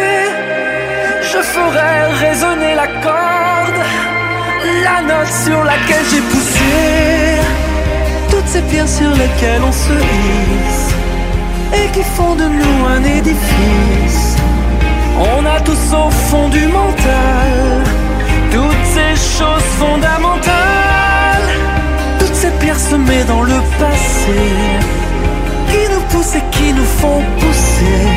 je 1.33 1.39
ferai 1.39 1.95
résonner 2.27 2.75
la 2.75 2.89
corde, 3.07 3.81
la 4.85 4.99
note 5.11 5.33
sur 5.45 5.65
laquelle 5.65 6.07
j'ai 6.11 6.21
poussé. 6.33 6.75
Toutes 8.31 8.49
ces 8.49 8.63
pierres 8.63 8.89
sur 8.89 9.11
lesquelles 9.11 9.63
on 9.65 9.73
se 9.73 9.93
hisse 9.93 10.89
et 11.79 11.87
qui 11.95 12.03
font 12.17 12.35
de 12.35 12.45
nous 12.45 12.87
un 12.95 13.03
édifice. 13.05 14.37
On 15.37 15.47
a 15.47 15.61
tous 15.61 15.85
au 16.03 16.11
fond 16.29 16.49
du 16.49 16.67
mental 16.67 17.83
toutes 18.51 18.87
ces 18.97 19.15
choses 19.39 19.69
fondamentales, 19.81 21.49
toutes 22.19 22.35
ces 22.35 22.51
pierres 22.61 22.79
semées 22.79 23.25
dans 23.25 23.43
le 23.43 23.59
passé 23.81 24.43
qui 25.71 25.83
nous 25.93 26.03
poussent 26.11 26.37
et 26.37 26.45
qui 26.51 26.73
nous 26.75 26.91
font 27.01 27.23
pousser, 27.39 28.11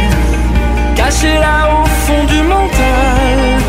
cachées 0.95 1.40
là 1.40 1.82
au 1.82 1.85
fond 1.85 2.24
du 2.25 2.41
mental. 2.41 3.59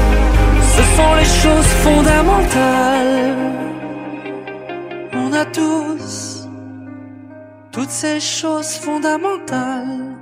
Ce 0.75 0.83
sont 0.97 1.15
les 1.15 1.31
choses 1.43 1.73
fondamentales. 1.85 3.37
On 5.13 5.33
a 5.33 5.45
tous 5.45 6.37
toutes 7.77 7.91
ces 7.91 8.21
choses 8.21 8.79
fondamentales. 8.79 10.17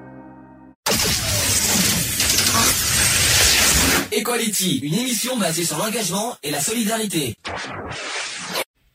Equality, 4.11 4.81
une 4.83 4.95
émission 4.95 5.37
basée 5.37 5.65
sur 5.65 5.79
l'engagement 5.79 6.35
et 6.43 6.51
la 6.51 6.59
solidarité. 6.59 7.37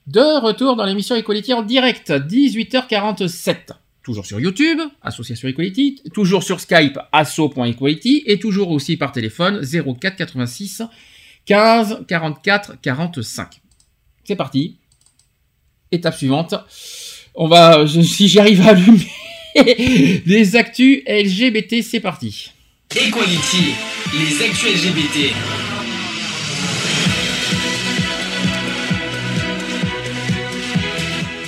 De 0.07 0.41
retour 0.41 0.75
dans 0.75 0.83
l'émission 0.83 1.15
Equality 1.15 1.53
en 1.53 1.61
direct, 1.61 2.11
18h47. 2.11 3.71
Toujours 4.09 4.25
sur 4.25 4.39
YouTube, 4.39 4.79
Association 5.03 5.47
Equality, 5.49 6.01
toujours 6.15 6.41
sur 6.41 6.59
Skype, 6.59 6.97
asso.equality, 7.11 8.23
et 8.25 8.39
toujours 8.39 8.71
aussi 8.71 8.97
par 8.97 9.11
téléphone, 9.11 9.61
04 9.63 10.15
86 10.15 10.81
15 11.45 12.05
44 12.07 12.81
45. 12.81 13.61
C'est 14.23 14.35
parti. 14.35 14.77
Étape 15.91 16.15
suivante. 16.17 16.55
On 17.35 17.47
va, 17.47 17.85
je- 17.85 18.01
si 18.01 18.27
j'arrive 18.27 18.61
à 18.61 18.69
allumer 18.69 19.05
les 20.25 20.55
actus 20.55 21.03
LGBT, 21.07 21.83
c'est 21.83 21.99
parti. 21.99 22.49
Equality, 22.95 23.75
les 24.17 24.43
actus 24.43 24.85
LGBT. 24.87 25.35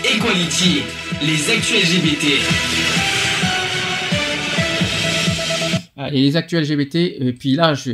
Equality, 0.03 0.83
les 1.23 1.49
actus 1.51 1.83
LGBT. 1.83 2.25
Ah, 5.97 6.09
Et 6.11 6.21
les 6.21 6.35
actus 6.35 6.59
LGBT, 6.59 6.95
et 6.95 7.33
puis 7.37 7.53
là, 7.53 7.75
ça 7.75 7.91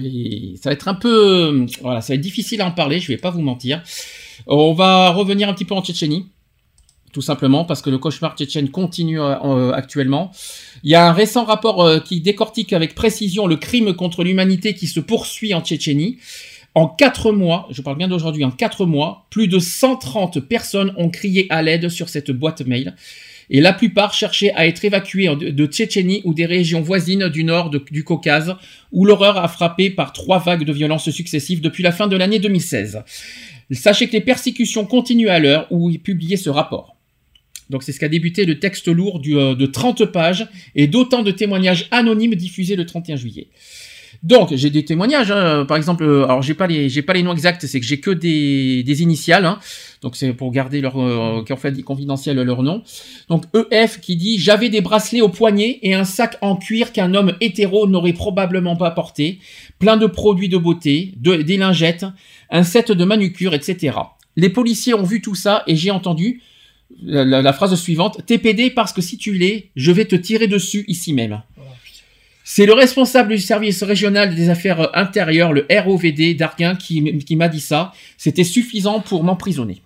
va 0.69 0.71
être 0.71 0.87
un 0.87 0.93
peu, 0.93 1.09
euh, 1.09 1.65
voilà, 1.81 2.01
ça 2.01 2.13
va 2.13 2.15
être 2.15 2.21
difficile 2.21 2.61
à 2.61 2.65
en 2.65 2.71
parler, 2.71 2.99
je 2.99 3.07
vais 3.07 3.17
pas 3.17 3.31
vous 3.31 3.41
mentir. 3.41 3.83
On 4.45 4.73
va 4.73 5.09
revenir 5.09 5.49
un 5.49 5.53
petit 5.53 5.65
peu 5.65 5.75
en 5.75 5.83
Tchétchénie, 5.83 6.27
tout 7.17 7.21
simplement 7.23 7.65
parce 7.65 7.81
que 7.81 7.89
le 7.89 7.97
cauchemar 7.97 8.35
tchétchène 8.35 8.69
continue 8.69 9.19
euh, 9.19 9.33
euh, 9.43 9.71
actuellement. 9.71 10.31
Il 10.83 10.91
y 10.91 10.95
a 10.95 11.07
un 11.07 11.13
récent 11.13 11.45
rapport 11.45 11.83
euh, 11.83 11.99
qui 11.99 12.21
décortique 12.21 12.73
avec 12.73 12.93
précision 12.93 13.47
le 13.47 13.55
crime 13.55 13.95
contre 13.95 14.23
l'humanité 14.23 14.75
qui 14.75 14.85
se 14.85 14.99
poursuit 14.99 15.53
en 15.55 15.61
Tchétchénie. 15.61 16.19
En 16.77 16.87
quatre 16.87 17.31
mois, 17.31 17.67
je 17.71 17.81
parle 17.81 17.97
bien 17.97 18.07
d'aujourd'hui, 18.07 18.43
en 18.43 18.51
quatre 18.51 18.85
mois, 18.85 19.25
plus 19.31 19.47
de 19.47 19.57
130 19.57 20.41
personnes 20.41 20.93
ont 20.97 21.09
crié 21.09 21.47
à 21.49 21.63
l'aide 21.63 21.89
sur 21.89 22.07
cette 22.07 22.29
boîte 22.29 22.61
mail. 22.67 22.93
Et 23.49 23.61
la 23.61 23.73
plupart 23.73 24.13
cherchaient 24.13 24.53
à 24.53 24.67
être 24.67 24.85
évacués 24.85 25.27
de, 25.35 25.65
Tchétchénie 25.65 26.21
ou 26.23 26.35
des 26.35 26.45
régions 26.45 26.81
voisines 26.81 27.29
du 27.29 27.43
nord 27.43 27.71
du 27.71 28.03
Caucase, 28.03 28.55
où 28.91 29.05
l'horreur 29.05 29.37
a 29.37 29.47
frappé 29.47 29.89
par 29.89 30.13
trois 30.13 30.37
vagues 30.37 30.65
de 30.65 30.71
violences 30.71 31.09
successives 31.09 31.61
depuis 31.61 31.81
la 31.81 31.91
fin 31.91 32.05
de 32.05 32.15
l'année 32.15 32.37
2016. 32.37 33.01
Sachez 33.71 34.05
que 34.05 34.13
les 34.13 34.21
persécutions 34.21 34.85
continuent 34.85 35.29
à 35.29 35.39
l'heure 35.39 35.65
où 35.71 35.89
est 35.89 35.97
publié 35.97 36.37
ce 36.37 36.51
rapport. 36.51 36.95
Donc 37.71 37.81
c'est 37.81 37.91
ce 37.91 37.99
qu'a 37.99 38.07
débuté 38.07 38.45
le 38.45 38.59
texte 38.59 38.87
lourd 38.87 39.19
euh, 39.25 39.55
de 39.55 39.65
30 39.65 40.05
pages 40.05 40.47
et 40.75 40.85
d'autant 40.85 41.23
de 41.23 41.31
témoignages 41.31 41.87
anonymes 41.89 42.35
diffusés 42.35 42.75
le 42.75 42.85
31 42.85 43.15
juillet. 43.15 43.47
Donc 44.23 44.53
j'ai 44.53 44.69
des 44.69 44.83
témoignages, 44.83 45.31
hein, 45.31 45.65
par 45.67 45.77
exemple, 45.77 46.03
euh, 46.03 46.23
alors 46.25 46.41
j'ai 46.41 46.53
pas 46.53 46.67
les 46.67 47.01
pas 47.01 47.13
les 47.13 47.23
noms 47.23 47.33
exacts, 47.33 47.65
c'est 47.65 47.79
que 47.79 47.85
j'ai 47.85 47.99
que 47.99 48.11
des, 48.11 48.83
initiales, 49.01 49.45
hein. 49.45 49.59
donc 50.01 50.15
c'est 50.15 50.33
pour 50.33 50.51
garder 50.51 50.81
leur 50.81 50.97
euh, 50.99 51.43
ont 51.49 51.55
fait 51.55 51.81
confidentiel 51.83 52.37
leur 52.41 52.63
nom. 52.63 52.83
Donc 53.29 53.43
EF 53.71 53.99
qui 54.01 54.15
dit 54.15 54.39
j'avais 54.39 54.69
des 54.69 54.81
bracelets 54.81 55.21
au 55.21 55.29
poignet 55.29 55.79
et 55.83 55.93
un 55.93 56.03
sac 56.03 56.37
en 56.41 56.55
cuir 56.55 56.91
qu'un 56.91 57.13
homme 57.13 57.33
hétéro 57.41 57.87
n'aurait 57.87 58.13
probablement 58.13 58.75
pas 58.75 58.91
porté, 58.91 59.39
plein 59.79 59.97
de 59.97 60.07
produits 60.07 60.49
de 60.49 60.57
beauté, 60.57 61.13
de, 61.17 61.35
des 61.35 61.57
lingettes, 61.57 62.05
un 62.49 62.63
set 62.63 62.91
de 62.91 63.05
manucure, 63.05 63.53
etc. 63.53 63.97
Les 64.35 64.49
policiers 64.49 64.93
ont 64.93 65.03
vu 65.03 65.21
tout 65.21 65.35
ça 65.35 65.63
et 65.67 65.75
j'ai 65.75 65.91
entendu 65.91 66.41
la, 67.03 67.23
la- 67.25 67.41
la 67.41 67.53
phrase 67.53 67.75
suivante 67.75 68.25
TPD 68.25 68.69
parce 68.71 68.93
que 68.93 69.01
si 69.01 69.17
tu 69.17 69.33
l'es, 69.33 69.69
je 69.75 69.91
vais 69.91 70.05
te 70.05 70.15
tirer 70.15 70.47
dessus 70.47 70.85
ici 70.87 71.13
même. 71.13 71.41
C'est 72.49 72.65
le 72.65 72.71
responsable 72.71 73.35
du 73.35 73.41
service 73.41 73.83
régional 73.83 74.33
des 74.33 74.49
affaires 74.49 74.95
intérieures, 74.97 75.51
le 75.51 75.67
ROVD 75.69 76.33
d'Arguin, 76.33 76.77
qui, 76.77 77.35
m'a 77.35 77.49
dit 77.49 77.59
ça. 77.59 77.91
C'était 78.17 78.45
suffisant 78.45 79.01
pour 79.01 79.25
m'emprisonner. 79.25 79.81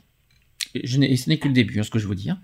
Ce 0.85 0.97
n'est 0.99 1.37
que 1.37 1.47
le 1.47 1.55
début, 1.55 1.79
hein, 1.79 1.83
ce 1.83 1.89
que 1.89 1.97
je 1.97 2.07
veux 2.07 2.13
dire. 2.13 2.37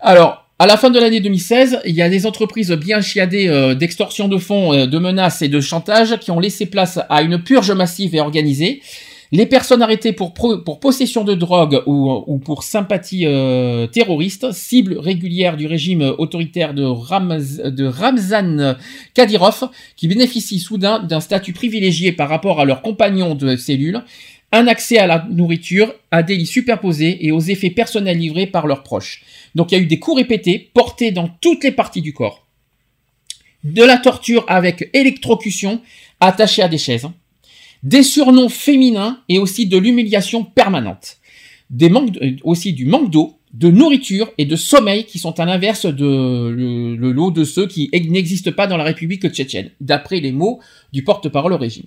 Alors, 0.00 0.48
à 0.58 0.66
la 0.66 0.78
fin 0.78 0.88
de 0.88 0.98
l'année 0.98 1.20
2016, 1.20 1.80
il 1.84 1.94
y 1.94 2.00
a 2.00 2.08
des 2.08 2.24
entreprises 2.24 2.72
bien 2.72 3.02
chiadées 3.02 3.48
euh, 3.48 3.74
d'extorsion 3.74 4.28
de 4.28 4.38
fonds, 4.38 4.72
euh, 4.72 4.86
de 4.86 4.98
menaces 4.98 5.42
et 5.42 5.48
de 5.48 5.60
chantage 5.60 6.18
qui 6.20 6.30
ont 6.30 6.40
laissé 6.40 6.64
place 6.64 6.98
à 7.10 7.20
une 7.20 7.42
purge 7.42 7.70
massive 7.70 8.14
et 8.14 8.20
organisée. 8.20 8.80
Les 9.32 9.46
personnes 9.46 9.82
arrêtées 9.82 10.12
pour, 10.12 10.32
possession 10.80 11.24
de 11.24 11.34
drogue 11.34 11.82
ou, 11.86 12.24
ou 12.26 12.38
pour 12.38 12.62
sympathie 12.62 13.26
euh, 13.26 13.86
terroriste, 13.86 14.52
cible 14.52 14.98
régulière 14.98 15.56
du 15.56 15.66
régime 15.66 16.14
autoritaire 16.18 16.74
de 16.74 17.84
Ramzan 17.84 18.76
Kadyrov, 19.14 19.70
qui 19.96 20.08
bénéficient 20.08 20.60
soudain 20.60 21.00
d'un 21.00 21.20
statut 21.20 21.52
privilégié 21.52 22.12
par 22.12 22.28
rapport 22.28 22.60
à 22.60 22.64
leurs 22.64 22.82
compagnons 22.82 23.34
de 23.34 23.56
cellule, 23.56 24.04
un 24.54 24.68
accès 24.68 24.98
à 24.98 25.08
la 25.08 25.26
nourriture, 25.30 25.92
à 26.12 26.22
des 26.22 26.36
lits 26.36 26.46
superposés 26.46 27.26
et 27.26 27.32
aux 27.32 27.40
effets 27.40 27.70
personnels 27.70 28.18
livrés 28.18 28.46
par 28.46 28.68
leurs 28.68 28.84
proches. 28.84 29.22
Donc 29.56 29.72
il 29.72 29.78
y 29.78 29.80
a 29.80 29.82
eu 29.82 29.86
des 29.86 29.98
coups 29.98 30.18
répétés, 30.18 30.70
portés 30.72 31.10
dans 31.10 31.28
toutes 31.40 31.64
les 31.64 31.72
parties 31.72 32.02
du 32.02 32.12
corps. 32.12 32.46
De 33.64 33.82
la 33.82 33.96
torture 33.96 34.44
avec 34.46 34.90
électrocution, 34.92 35.80
attachée 36.20 36.62
à 36.62 36.68
des 36.68 36.78
chaises. 36.78 37.08
Des 37.84 38.02
surnoms 38.02 38.48
féminins 38.48 39.20
et 39.28 39.38
aussi 39.38 39.66
de 39.66 39.78
l'humiliation 39.78 40.42
permanente. 40.42 41.18
Des 41.70 41.88
manques, 41.88 42.16
euh, 42.22 42.32
aussi 42.42 42.72
du 42.72 42.86
manque 42.86 43.10
d'eau, 43.10 43.34
de 43.52 43.70
nourriture 43.70 44.32
et 44.36 44.46
de 44.46 44.56
sommeil 44.56 45.04
qui 45.04 45.18
sont 45.18 45.38
à 45.38 45.44
l'inverse 45.44 45.86
de 45.86 46.48
le, 46.48 47.12
lot 47.12 47.30
de 47.30 47.44
ceux 47.44 47.66
qui 47.66 47.88
ex- 47.92 48.08
n'existent 48.08 48.52
pas 48.52 48.66
dans 48.66 48.76
la 48.76 48.84
République 48.84 49.28
tchétchène, 49.28 49.70
d'après 49.80 50.20
les 50.20 50.32
mots 50.32 50.60
du 50.92 51.04
porte-parole 51.04 51.52
au 51.52 51.58
régime. 51.58 51.84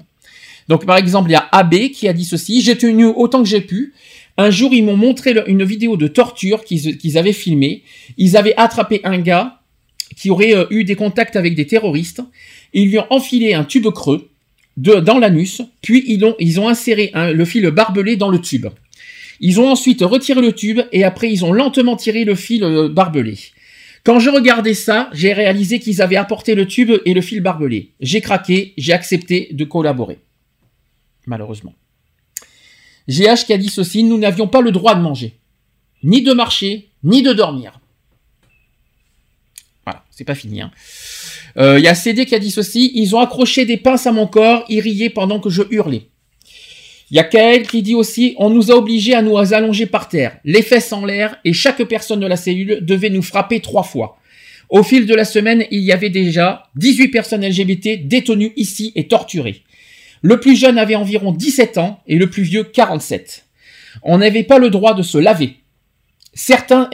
Donc 0.69 0.85
par 0.85 0.97
exemple, 0.97 1.29
il 1.29 1.33
y 1.33 1.35
a 1.35 1.49
AB 1.51 1.89
qui 1.89 2.07
a 2.07 2.13
dit 2.13 2.25
ceci, 2.25 2.61
j'ai 2.61 2.77
tenu 2.77 3.05
autant 3.05 3.41
que 3.43 3.49
j'ai 3.49 3.61
pu. 3.61 3.93
Un 4.37 4.49
jour, 4.51 4.73
ils 4.73 4.83
m'ont 4.83 4.97
montré 4.97 5.35
une 5.47 5.63
vidéo 5.63 5.97
de 5.97 6.07
torture 6.07 6.63
qu'ils 6.63 6.97
qu'ils 6.97 7.17
avaient 7.17 7.33
filmée. 7.33 7.83
Ils 8.17 8.37
avaient 8.37 8.55
attrapé 8.55 9.01
un 9.03 9.17
gars 9.17 9.61
qui 10.15 10.29
aurait 10.29 10.55
euh, 10.55 10.65
eu 10.69 10.83
des 10.83 10.95
contacts 10.95 11.35
avec 11.35 11.55
des 11.55 11.65
terroristes. 11.65 12.21
Ils 12.73 12.89
lui 12.89 12.99
ont 12.99 13.07
enfilé 13.09 13.53
un 13.53 13.63
tube 13.63 13.87
creux 13.89 14.29
dans 14.77 15.17
l'anus, 15.17 15.61
puis 15.81 16.03
ils 16.07 16.59
ont, 16.59 16.69
inséré 16.69 17.11
le 17.13 17.45
fil 17.45 17.69
barbelé 17.71 18.15
dans 18.15 18.29
le 18.29 18.39
tube. 18.39 18.67
Ils 19.39 19.59
ont 19.59 19.69
ensuite 19.69 20.01
retiré 20.01 20.41
le 20.41 20.53
tube 20.53 20.81
et 20.91 21.03
après 21.03 21.31
ils 21.31 21.43
ont 21.45 21.51
lentement 21.51 21.95
tiré 21.95 22.25
le 22.25 22.35
fil 22.35 22.63
euh, 22.63 22.89
barbelé. 22.89 23.37
Quand 24.03 24.19
je 24.19 24.29
regardais 24.29 24.73
ça, 24.73 25.09
j'ai 25.13 25.33
réalisé 25.33 25.79
qu'ils 25.79 26.01
avaient 26.01 26.15
apporté 26.15 26.55
le 26.55 26.65
tube 26.65 26.91
et 27.05 27.13
le 27.13 27.21
fil 27.21 27.41
barbelé. 27.41 27.91
J'ai 27.99 28.21
craqué, 28.21 28.73
j'ai 28.77 28.93
accepté 28.93 29.49
de 29.51 29.65
collaborer. 29.65 30.19
Malheureusement. 31.25 31.73
GH 33.07 33.45
qui 33.45 33.53
a 33.53 33.57
dit 33.57 33.69
ceci, 33.69 34.03
nous 34.03 34.17
n'avions 34.17 34.47
pas 34.47 34.61
le 34.61 34.71
droit 34.71 34.95
de 34.95 35.01
manger, 35.01 35.37
ni 36.03 36.21
de 36.21 36.33
marcher, 36.33 36.89
ni 37.03 37.21
de 37.21 37.33
dormir. 37.33 37.79
Voilà, 39.85 40.03
c'est 40.09 40.25
pas 40.25 40.35
fini. 40.35 40.61
hein. 40.61 40.71
Euh, 41.57 41.79
Il 41.79 41.83
y 41.83 41.87
a 41.87 41.95
CD 41.95 42.25
qui 42.25 42.35
a 42.35 42.39
dit 42.39 42.51
ceci, 42.51 42.91
ils 42.95 43.15
ont 43.15 43.19
accroché 43.19 43.65
des 43.65 43.77
pinces 43.77 44.07
à 44.07 44.11
mon 44.11 44.27
corps, 44.27 44.63
ils 44.69 44.79
riaient 44.79 45.09
pendant 45.09 45.39
que 45.39 45.49
je 45.49 45.63
hurlais. 45.71 46.03
Il 47.09 47.15
y 47.15 47.19
a 47.19 47.23
Kael 47.23 47.65
qui 47.65 47.81
dit 47.81 47.95
aussi, 47.95 48.35
on 48.37 48.49
nous 48.49 48.69
a 48.69 48.75
obligés 48.75 49.13
à 49.13 49.21
nous 49.21 49.37
allonger 49.37 49.85
par 49.85 50.09
terre, 50.09 50.37
les 50.43 50.61
fesses 50.61 50.91
en 50.91 51.05
l'air, 51.05 51.37
et 51.45 51.53
chaque 51.53 51.81
personne 51.83 52.19
de 52.19 52.27
la 52.27 52.35
cellule 52.35 52.79
devait 52.81 53.09
nous 53.09 53.21
frapper 53.21 53.61
trois 53.61 53.83
fois. 53.83 54.17
Au 54.69 54.83
fil 54.83 55.05
de 55.05 55.15
la 55.15 55.23
semaine, 55.23 55.65
il 55.71 55.79
y 55.79 55.93
avait 55.93 56.09
déjà 56.09 56.63
18 56.75 57.07
personnes 57.07 57.47
LGBT 57.47 58.05
détenues 58.05 58.51
ici 58.57 58.91
et 58.95 59.07
torturées. 59.07 59.63
Le 60.21 60.39
plus 60.41 60.57
jeune 60.57 60.77
avait 60.77 60.95
environ 60.95 61.31
17 61.31 61.77
ans 61.77 62.01
et 62.07 62.17
le 62.17 62.29
plus 62.29 62.43
vieux 62.43 62.65
47. 62.65 63.45
On 64.03 64.17
n'avait 64.17 64.43
pas 64.43 64.59
le 64.59 64.69
droit 64.69 64.93
de 64.93 65.03
se 65.03 65.17
laver. 65.17 65.55
Certains, 66.37 66.87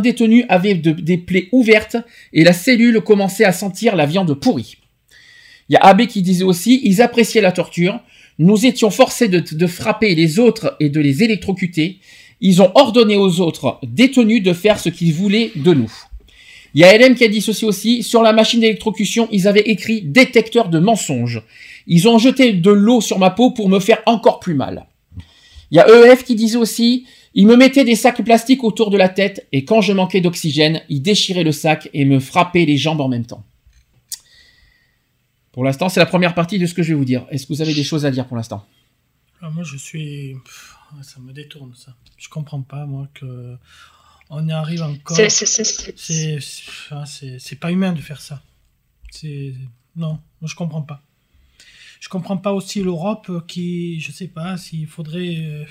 détenus 0.00 0.44
avaient 0.48 0.74
de- 0.74 0.90
des 0.90 1.16
plaies 1.16 1.48
ouvertes 1.52 1.96
et 2.32 2.42
la 2.42 2.52
cellule 2.52 3.00
commençait 3.00 3.44
à 3.44 3.52
sentir 3.52 3.94
la 3.94 4.04
viande 4.04 4.34
pourrie. 4.34 4.78
Il 5.68 5.74
y 5.74 5.76
a 5.76 5.80
Abbé 5.80 6.08
qui 6.08 6.22
disait 6.22 6.42
aussi, 6.44 6.80
ils 6.82 7.00
appréciaient 7.00 7.40
la 7.40 7.52
torture. 7.52 8.00
Nous 8.40 8.66
étions 8.66 8.90
forcés 8.90 9.28
de, 9.28 9.38
de 9.38 9.66
frapper 9.68 10.16
les 10.16 10.40
autres 10.40 10.76
et 10.80 10.88
de 10.90 11.00
les 11.00 11.22
électrocuter. 11.22 12.00
Ils 12.40 12.60
ont 12.62 12.72
ordonné 12.74 13.16
aux 13.16 13.40
autres 13.40 13.78
détenus 13.84 14.42
de 14.42 14.52
faire 14.52 14.80
ce 14.80 14.88
qu'ils 14.88 15.14
voulaient 15.14 15.52
de 15.54 15.72
nous. 15.72 15.92
Il 16.74 16.80
y 16.80 16.84
a 16.84 16.92
Hélène 16.92 17.14
qui 17.14 17.22
a 17.22 17.28
dit 17.28 17.40
ceci 17.40 17.64
aussi. 17.64 18.02
Sur 18.02 18.22
la 18.24 18.32
machine 18.32 18.58
d'électrocution, 18.60 19.28
ils 19.30 19.46
avaient 19.46 19.60
écrit 19.60 20.02
détecteur 20.02 20.68
de 20.68 20.80
mensonges. 20.80 21.42
Ils 21.86 22.08
ont 22.08 22.18
jeté 22.18 22.52
de 22.52 22.70
l'eau 22.72 23.00
sur 23.00 23.20
ma 23.20 23.30
peau 23.30 23.52
pour 23.52 23.68
me 23.68 23.78
faire 23.78 24.02
encore 24.06 24.40
plus 24.40 24.54
mal. 24.54 24.86
Il 25.70 25.76
y 25.76 25.80
a 25.80 25.86
EF 25.88 26.24
qui 26.24 26.34
disait 26.34 26.56
aussi, 26.56 27.06
ils 27.34 27.46
me 27.46 27.56
mettaient 27.56 27.84
des 27.84 27.96
sacs 27.96 28.22
plastiques 28.24 28.62
autour 28.64 28.90
de 28.90 28.96
la 28.96 29.08
tête 29.08 29.46
et 29.52 29.64
quand 29.64 29.80
je 29.80 29.92
manquais 29.92 30.20
d'oxygène, 30.20 30.82
ils 30.88 31.00
déchiraient 31.02 31.44
le 31.44 31.52
sac 31.52 31.88
et 31.92 32.04
me 32.04 32.20
frappaient 32.20 32.64
les 32.64 32.76
jambes 32.76 33.00
en 33.00 33.08
même 33.08 33.26
temps. 33.26 33.44
Pour 35.52 35.64
l'instant, 35.64 35.88
c'est 35.88 36.00
la 36.00 36.06
première 36.06 36.34
partie 36.34 36.58
de 36.58 36.66
ce 36.66 36.74
que 36.74 36.82
je 36.82 36.88
vais 36.88 36.94
vous 36.98 37.04
dire. 37.04 37.26
Est-ce 37.30 37.46
que 37.46 37.52
vous 37.52 37.62
avez 37.62 37.74
des 37.74 37.84
choses 37.84 38.04
à 38.06 38.10
dire 38.10 38.26
pour 38.26 38.36
l'instant? 38.36 38.66
Ah, 39.40 39.50
moi, 39.50 39.62
je 39.62 39.76
suis. 39.76 40.34
pff, 40.44 40.74
ça 41.02 41.20
me 41.20 41.32
détourne, 41.32 41.72
ça. 41.76 41.94
Je 42.16 42.28
comprends 42.28 42.62
pas, 42.62 42.86
moi, 42.86 43.08
que. 43.14 43.56
On 44.30 44.48
y 44.48 44.52
arrive 44.52 44.82
encore. 44.82 45.16
C'est- 45.16 45.28
c'est- 45.28 45.46
c'est- 45.46 45.64
c'est- 45.64 45.92
C'est- 45.98 46.40
c'est 46.40 46.62
ah, 46.90 47.04
c'est- 47.06 47.38
c'est 47.38 47.56
pas 47.56 47.70
humain 47.70 47.92
de 47.92 48.00
faire 48.00 48.20
ça. 48.20 48.42
C'est. 49.10 49.54
Non, 49.96 50.18
moi, 50.40 50.48
je 50.48 50.54
comprends 50.56 50.82
pas. 50.82 51.02
Je 52.00 52.08
comprends 52.08 52.36
pas 52.38 52.52
aussi 52.52 52.82
l'Europe 52.82 53.26
euh, 53.30 53.40
qui. 53.46 54.00
Je 54.00 54.10
sais 54.12 54.28
pas 54.28 54.56
s'il 54.56 54.86
faudrait. 54.86 55.66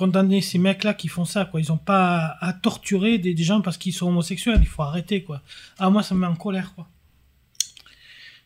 Condamner 0.00 0.40
ces 0.40 0.58
mecs-là 0.58 0.92
qui 0.94 1.08
font 1.08 1.24
ça, 1.34 1.44
quoi. 1.44 1.60
Ils 1.60 1.70
ont 1.70 1.76
pas 1.92 2.36
à, 2.40 2.48
à 2.48 2.52
torturer 2.54 3.18
des, 3.18 3.34
des 3.34 3.44
gens 3.50 3.60
parce 3.60 3.76
qu'ils 3.76 3.92
sont 3.92 4.08
homosexuels. 4.08 4.58
Il 4.60 4.66
faut 4.74 4.82
arrêter, 4.82 5.22
quoi. 5.22 5.42
Ah, 5.78 5.90
moi, 5.90 6.02
ça 6.02 6.14
me 6.14 6.20
met 6.20 6.26
en 6.26 6.34
colère, 6.46 6.72
quoi. 6.74 6.86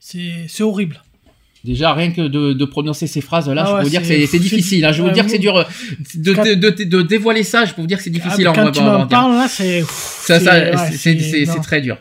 C'est 0.01 0.47
c'est 0.49 0.63
horrible. 0.63 1.01
Déjà, 1.65 1.95
rien 1.95 2.11
que 2.11 2.21
de, 2.37 2.53
de 2.53 2.65
prononcer 2.67 3.07
ces 3.07 3.23
phrases-là, 3.23 3.63
Ah 3.63 3.65
je 3.67 3.71
peux 3.71 3.77
ouais, 3.79 3.83
vous 3.85 3.89
dire 3.91 4.01
que 4.03 4.07
c'est- 4.27 4.39
difficile. 4.39 4.85
hein. 4.85 4.93
Je 4.93 5.01
peux 5.03 5.09
vous 5.09 5.15
dire 5.15 5.25
que 5.25 5.31
c'est 5.31 5.39
dur 5.39 5.57
euh, 5.57 5.65
de, 6.17 6.33
Quand- 6.35 6.45
de, 6.45 6.55
de- 6.55 6.85
de 6.85 7.01
dévoiler 7.03 7.43
ça. 7.43 7.65
Je 7.65 7.73
peux 7.73 7.81
vous 7.81 7.87
dire 7.87 7.97
que 7.99 8.05
c'est 8.05 8.11
difficile. 8.11 8.47
Ah, 8.47 8.51
en- 8.51 8.55
quand 8.55 8.67
en- 8.69 8.71
tu 8.73 8.83
m'en 8.83 9.07
parles, 9.07 9.33
là, 9.33 9.49
c'est. 9.49 9.81
Ça, 9.83 10.39
ça, 10.41 10.41
c'est- 10.41 10.71
ouais, 10.71 10.77
c'est- 10.91 10.97
c'est 10.99 11.21
c'est- 11.21 11.45
non. 11.47 11.53
c'est 11.55 11.61
très 11.61 11.81
dur. 11.81 11.97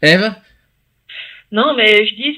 Eve? 0.00 0.32
Non, 1.52 1.74
mais 1.76 2.06
je 2.06 2.14
dis, 2.14 2.32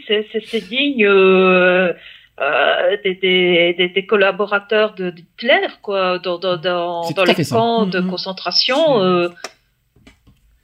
c'est 0.53 0.69
digne 0.69 1.05
euh, 1.05 1.93
euh, 2.41 2.97
des, 3.05 3.15
des, 3.15 3.75
des, 3.77 3.89
des 3.91 4.07
collaborateurs 4.07 4.95
de 4.95 5.11
d'Hitler, 5.11 5.67
quoi, 5.83 6.19
dans, 6.19 6.39
dans, 6.39 7.03
à 7.03 7.25
les 7.37 7.45
ça. 7.45 7.57
camps 7.57 7.87
de 7.87 8.01
Mhm. 8.01 8.11
concentration. 8.11 9.03
euh, 9.03 9.29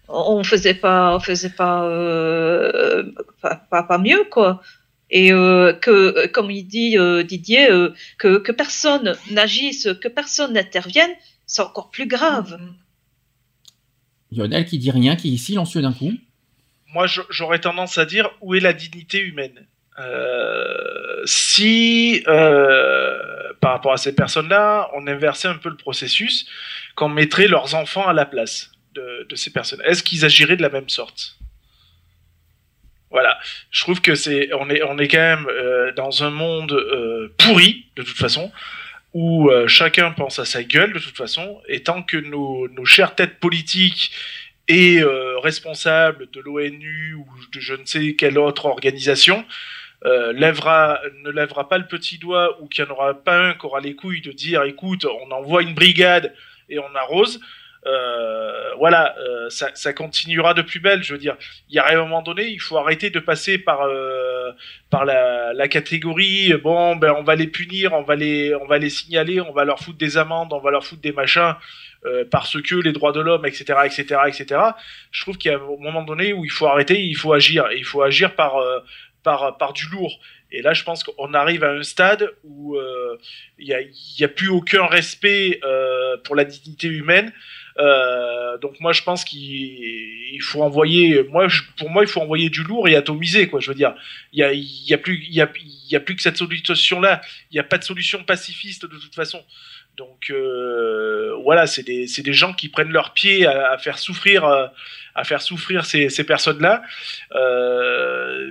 on 0.09 0.43
faisait 0.45 0.75
pas, 0.75 1.15
on 1.17 1.21
faisait 1.21 1.51
pas, 1.51 1.85
euh, 1.85 3.03
pas, 3.43 3.57
pas, 3.57 3.83
pas 3.83 3.99
mieux, 3.99 4.25
quoi. 4.31 4.63
Et 5.11 5.33
euh, 5.33 5.73
que, 5.73 6.27
comme 6.29 6.51
il 6.51 6.65
dit 6.65 6.97
euh, 6.99 7.23
Didier, 7.23 7.71
euh, 7.71 7.93
que, 8.19 8.39
que 8.39 8.53
personne 8.53 9.17
n'agisse, 9.31 9.89
que 10.01 10.09
personne 10.09 10.53
n'intervienne, 10.55 11.11
c'est 11.47 11.63
encore 11.63 11.91
plus 11.91 12.07
grave. 12.07 12.59
Lionel 14.33 14.65
qui 14.65 14.79
dit 14.79 14.91
rien, 14.91 15.15
qui 15.17 15.35
est 15.35 15.39
silencieux 15.39 15.83
d'un 15.83 15.93
coup. 15.93 16.13
moi 16.93 17.07
j'aurais 17.31 17.61
tendance 17.61 17.99
à 17.99 18.05
dire 18.07 18.31
où 18.41 18.55
est 18.55 18.61
la 18.61 18.73
dignité 18.73 19.21
humaine? 19.21 19.67
Euh, 19.99 21.23
si 21.25 22.23
euh, 22.28 23.52
par 23.60 23.73
rapport 23.73 23.92
à 23.92 23.97
ces 23.97 24.15
personnes-là, 24.15 24.91
on 24.94 25.07
inversait 25.07 25.49
un 25.49 25.57
peu 25.57 25.70
le 25.70 25.76
processus, 25.76 26.47
qu'on 26.94 27.08
mettrait 27.08 27.49
leurs 27.49 27.75
enfants 27.75 28.07
à 28.07 28.12
la 28.12 28.26
place 28.26 28.73
de, 28.94 29.26
ces 29.34 29.52
personnes, 29.52 29.83
est-ce 29.84 30.02
qu'ils 30.02 30.25
agiraient 30.25 30.57
de 30.57 30.62
la 30.62 30.70
même 30.70 30.89
sorte? 30.89 31.36
Voilà, 33.10 33.39
je 33.70 33.83
trouve 33.83 34.00
que 34.00 34.15
c'est 34.15 34.50
on 34.55 34.70
est 34.70 34.83
on 34.83 34.99
est 34.99 35.08
quand 35.08 35.18
même 35.18 35.47
euh, 35.49 35.92
dans 35.92 36.25
un 36.25 36.31
monde 36.31 36.75
pourri 37.39 37.86
de 37.97 38.02
toute 38.02 38.16
façon 38.16 38.50
où 39.12 39.50
chacun 39.66 40.10
pense 40.10 40.39
à 40.39 40.44
sa 40.44 40.62
gueule 40.62 40.92
de 40.92 40.99
toute 40.99 41.16
façon, 41.16 41.60
et 41.68 41.83
tant 41.83 42.02
que 42.02 42.18
nos, 42.18 42.68
nos 42.68 42.84
chères 42.84 43.15
têtes 43.15 43.39
politiques 43.39 44.12
et 44.68 45.02
responsables 45.42 46.28
de 46.33 46.41
l'ONU 46.41 47.15
ou 47.15 47.26
de 47.52 47.60
je 47.60 47.75
ne 47.75 47.84
sais 47.86 48.15
quelle 48.15 48.39
autre 48.39 48.66
organisation 48.66 49.47
euh, 50.05 50.33
lèvera, 50.33 51.00
ne 51.25 51.31
lèvera 51.31 51.68
pas 51.68 51.78
le 51.78 51.86
petit 51.86 52.18
doigt 52.18 52.60
ou 52.60 52.68
qu'il 52.68 52.84
n'y 52.84 52.91
en 52.91 52.94
aura 52.94 53.15
pas 53.15 53.39
un 53.39 53.55
qui 53.55 53.65
aura 53.65 53.81
les 53.81 53.94
couilles 53.94 54.20
de 54.20 54.31
dire 54.31 54.62
écoute, 54.65 55.07
on 55.07 55.31
envoie 55.31 55.62
une 55.62 55.75
brigade 55.75 56.34
et 56.68 56.78
on 56.78 56.94
arrose. 56.94 57.41
Euh, 57.86 58.75
voilà, 58.78 59.15
euh, 59.18 59.49
ça, 59.49 59.92
continuera 59.92 60.55
de 60.55 60.62
plus 60.62 60.81
belle. 60.81 61.02
Je 61.02 61.12
veux 61.15 61.20
dire, 61.20 61.36
il 61.68 61.76
y 61.76 61.78
a 61.78 61.89
un 61.89 61.97
moment 61.97 62.20
donné, 62.20 62.49
il 62.49 62.60
faut 62.60 62.76
arrêter 62.76 63.10
de 63.10 63.20
passer 63.20 63.58
par 63.58 63.89
par 64.91 65.05
la, 65.05 65.52
la 65.55 65.68
catégorie. 65.68 66.52
Bon, 66.62 66.97
ben 66.97 67.15
on 67.16 67.23
va 67.23 67.34
les 67.36 67.47
punir, 67.47 67.92
on 67.94 68.02
va 68.02 68.16
les 68.16 68.55
on 68.55 68.66
va 68.66 68.78
les 68.78 68.91
signaler, 68.91 69.41
on 69.41 69.52
va 69.52 69.65
leur 69.65 69.78
foutre 69.78 69.99
des 69.99 70.18
amendes, 70.18 70.52
on 70.52 70.60
va 70.60 70.70
leur 70.70 70.84
foutre 70.84 71.02
des 71.02 71.12
machins 71.12 71.55
parce 72.31 72.62
que 72.62 72.76
les 72.76 72.92
droits 72.92 73.10
de 73.10 73.18
l'homme, 73.18 73.47
etc., 73.47 73.81
etc., 73.84 74.20
etc. 74.28 74.60
Je 75.10 75.23
trouve 75.23 75.39
qu'il 75.39 75.50
y 75.50 75.55
a 75.55 75.58
un 75.58 75.81
moment 75.81 76.05
donné 76.05 76.33
où 76.33 76.44
il 76.44 76.52
faut 76.52 76.66
arrêter, 76.66 77.00
il 77.02 77.16
faut 77.16 77.33
agir, 77.33 77.66
et 77.73 77.78
il 77.78 77.84
faut 77.84 78.00
agir 78.02 78.36
par 78.36 78.62
par 79.59 79.73
du 79.73 79.87
lourd. 79.89 80.19
Et 80.53 80.63
là, 80.63 80.75
je 80.75 80.85
pense 80.85 81.03
qu'on 81.03 81.35
arrive 81.35 81.65
à 81.65 81.73
un 81.73 81.83
stade 81.83 82.31
où 82.45 82.77
euh, 82.77 83.19
il 83.59 83.67
y 83.67 83.75
a 83.75 83.81
il 83.81 84.21
y 84.21 84.25
a 84.25 84.29
plus 84.29 84.49
aucun 84.49 84.87
respect 84.87 85.61
euh, 85.65 86.17
pour 86.19 86.37
la 86.37 86.45
dignité 86.45 86.87
humaine. 86.87 87.33
Euh, 87.79 88.57
donc 88.59 88.81
moi 88.81 88.95
je 88.95 89.03
pense 89.03 89.23
qu'il 89.23 89.41
il 89.41 90.41
faut 90.41 90.63
envoyer 90.63 91.23
moi 91.25 91.47
pour 91.77 91.91
moi 91.91 92.05
il 92.05 92.09
faut 92.09 92.23
envoyer 92.23 92.49
du 92.49 92.63
lourd 92.63 92.89
et 92.89 92.97
atomiser 92.97 93.49
quoi 93.49 93.61
je 93.61 93.69
veux 93.69 93.75
dire 93.75 93.95
il 94.33 94.39
y 94.39 94.95
a 94.95 94.99
plus 94.99 95.23
il 95.23 95.35
y 95.35 95.43
a 95.43 95.49
a 95.97 96.01
plus 96.01 96.17
que 96.17 96.23
cette 96.23 96.39
solution 96.39 97.01
là 97.03 97.21
il 97.51 97.55
n'y 97.55 97.61
a 97.61 97.65
pas 97.65 97.77
de 97.77 97.85
solution 97.85 98.25
pacifiste 98.25 98.87
de 98.87 98.97
toute 98.97 99.15
façon 99.15 99.45
donc 99.97 100.31
euh, 100.31 101.34
voilà 101.42 101.66
c'est 101.66 101.83
des 101.83 102.07
des 102.07 102.33
gens 102.33 102.52
qui 102.52 102.68
prennent 102.68 102.92
leur 102.92 103.12
pied 103.12 103.47
à, 103.47 103.78
faire 103.78 103.99
souffrir 103.99 104.44
euh, 104.44 104.66
à 105.15 105.25
faire 105.25 105.42
souffrir 105.42 105.86
ces, 105.86 106.08
ces 106.08 106.25
personnes 106.25 106.60
là 106.60 106.83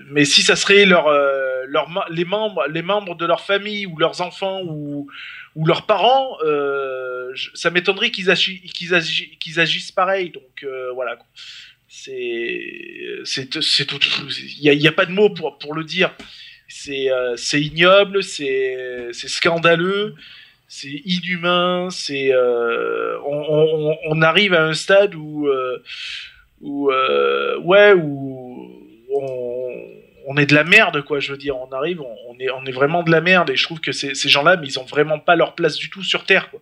mais 0.09 0.25
si 0.25 0.41
ça 0.41 0.55
serait 0.55 0.85
leur, 0.85 1.07
euh, 1.07 1.63
leur 1.67 1.87
les 2.09 2.25
membres 2.25 2.65
les 2.67 2.81
membres 2.81 3.15
de 3.15 3.25
leur 3.25 3.41
famille 3.41 3.85
ou 3.85 3.97
leurs 3.97 4.21
enfants 4.21 4.61
ou 4.63 5.07
ou 5.55 5.65
leurs 5.65 5.85
parents, 5.85 6.37
euh, 6.43 7.33
ça 7.53 7.69
m'étonnerait 7.69 8.11
qu'ils 8.11 8.27
agi- 8.27 8.61
qu'ils 8.73 8.91
agi- 8.93 9.37
qu'ils 9.39 9.59
agissent 9.59 9.91
pareil. 9.91 10.29
Donc 10.29 10.63
euh, 10.63 10.91
voilà, 10.93 11.17
c'est 11.87 12.25
tout. 13.87 13.99
Il 14.59 14.81
y 14.81 14.87
a, 14.87 14.91
pas 14.91 15.05
de 15.05 15.11
mots 15.11 15.29
pour 15.29 15.57
pour 15.57 15.73
le 15.73 15.83
dire. 15.83 16.13
C'est 16.67 17.09
euh, 17.09 17.35
ignoble, 17.53 18.21
c'est 18.21 19.11
scandaleux, 19.13 20.15
c'est 20.77 21.01
inhumain, 21.05 21.87
c'est 21.89 22.33
euh, 22.33 23.17
on, 23.25 24.21
arrive 24.21 24.53
à 24.53 24.65
un 24.65 24.73
stade 24.73 25.15
où 25.15 25.47
euh, 25.47 25.81
où 26.59 26.91
euh, 26.91 27.57
ouais 27.61 27.93
où 27.93 28.77
on, 29.09 29.67
on 30.27 30.35
est 30.35 30.45
de 30.45 30.53
la 30.53 30.65
merde 30.65 31.01
quoi 31.01 31.21
je 31.21 31.31
veux 31.31 31.37
dire. 31.37 31.55
On 31.55 31.71
arrive 31.71 32.01
on, 32.01 32.37
est 32.39 32.49
on 32.49 32.65
est 32.65 32.73
vraiment 32.73 33.03
de 33.03 33.11
la 33.11 33.21
merde 33.21 33.51
et 33.51 33.55
je 33.55 33.63
trouve 33.63 33.79
que 33.79 33.93
ces, 33.93 34.15
ces 34.15 34.27
gens 34.27 34.43
là 34.43 34.57
mais 34.57 34.67
ils 34.67 34.77
ont 34.77 34.83
vraiment 34.83 35.17
pas 35.17 35.37
leur 35.37 35.55
place 35.55 35.77
du 35.77 35.89
tout 35.89 36.03
sur 36.03 36.25
terre 36.25 36.49
quoi. 36.49 36.59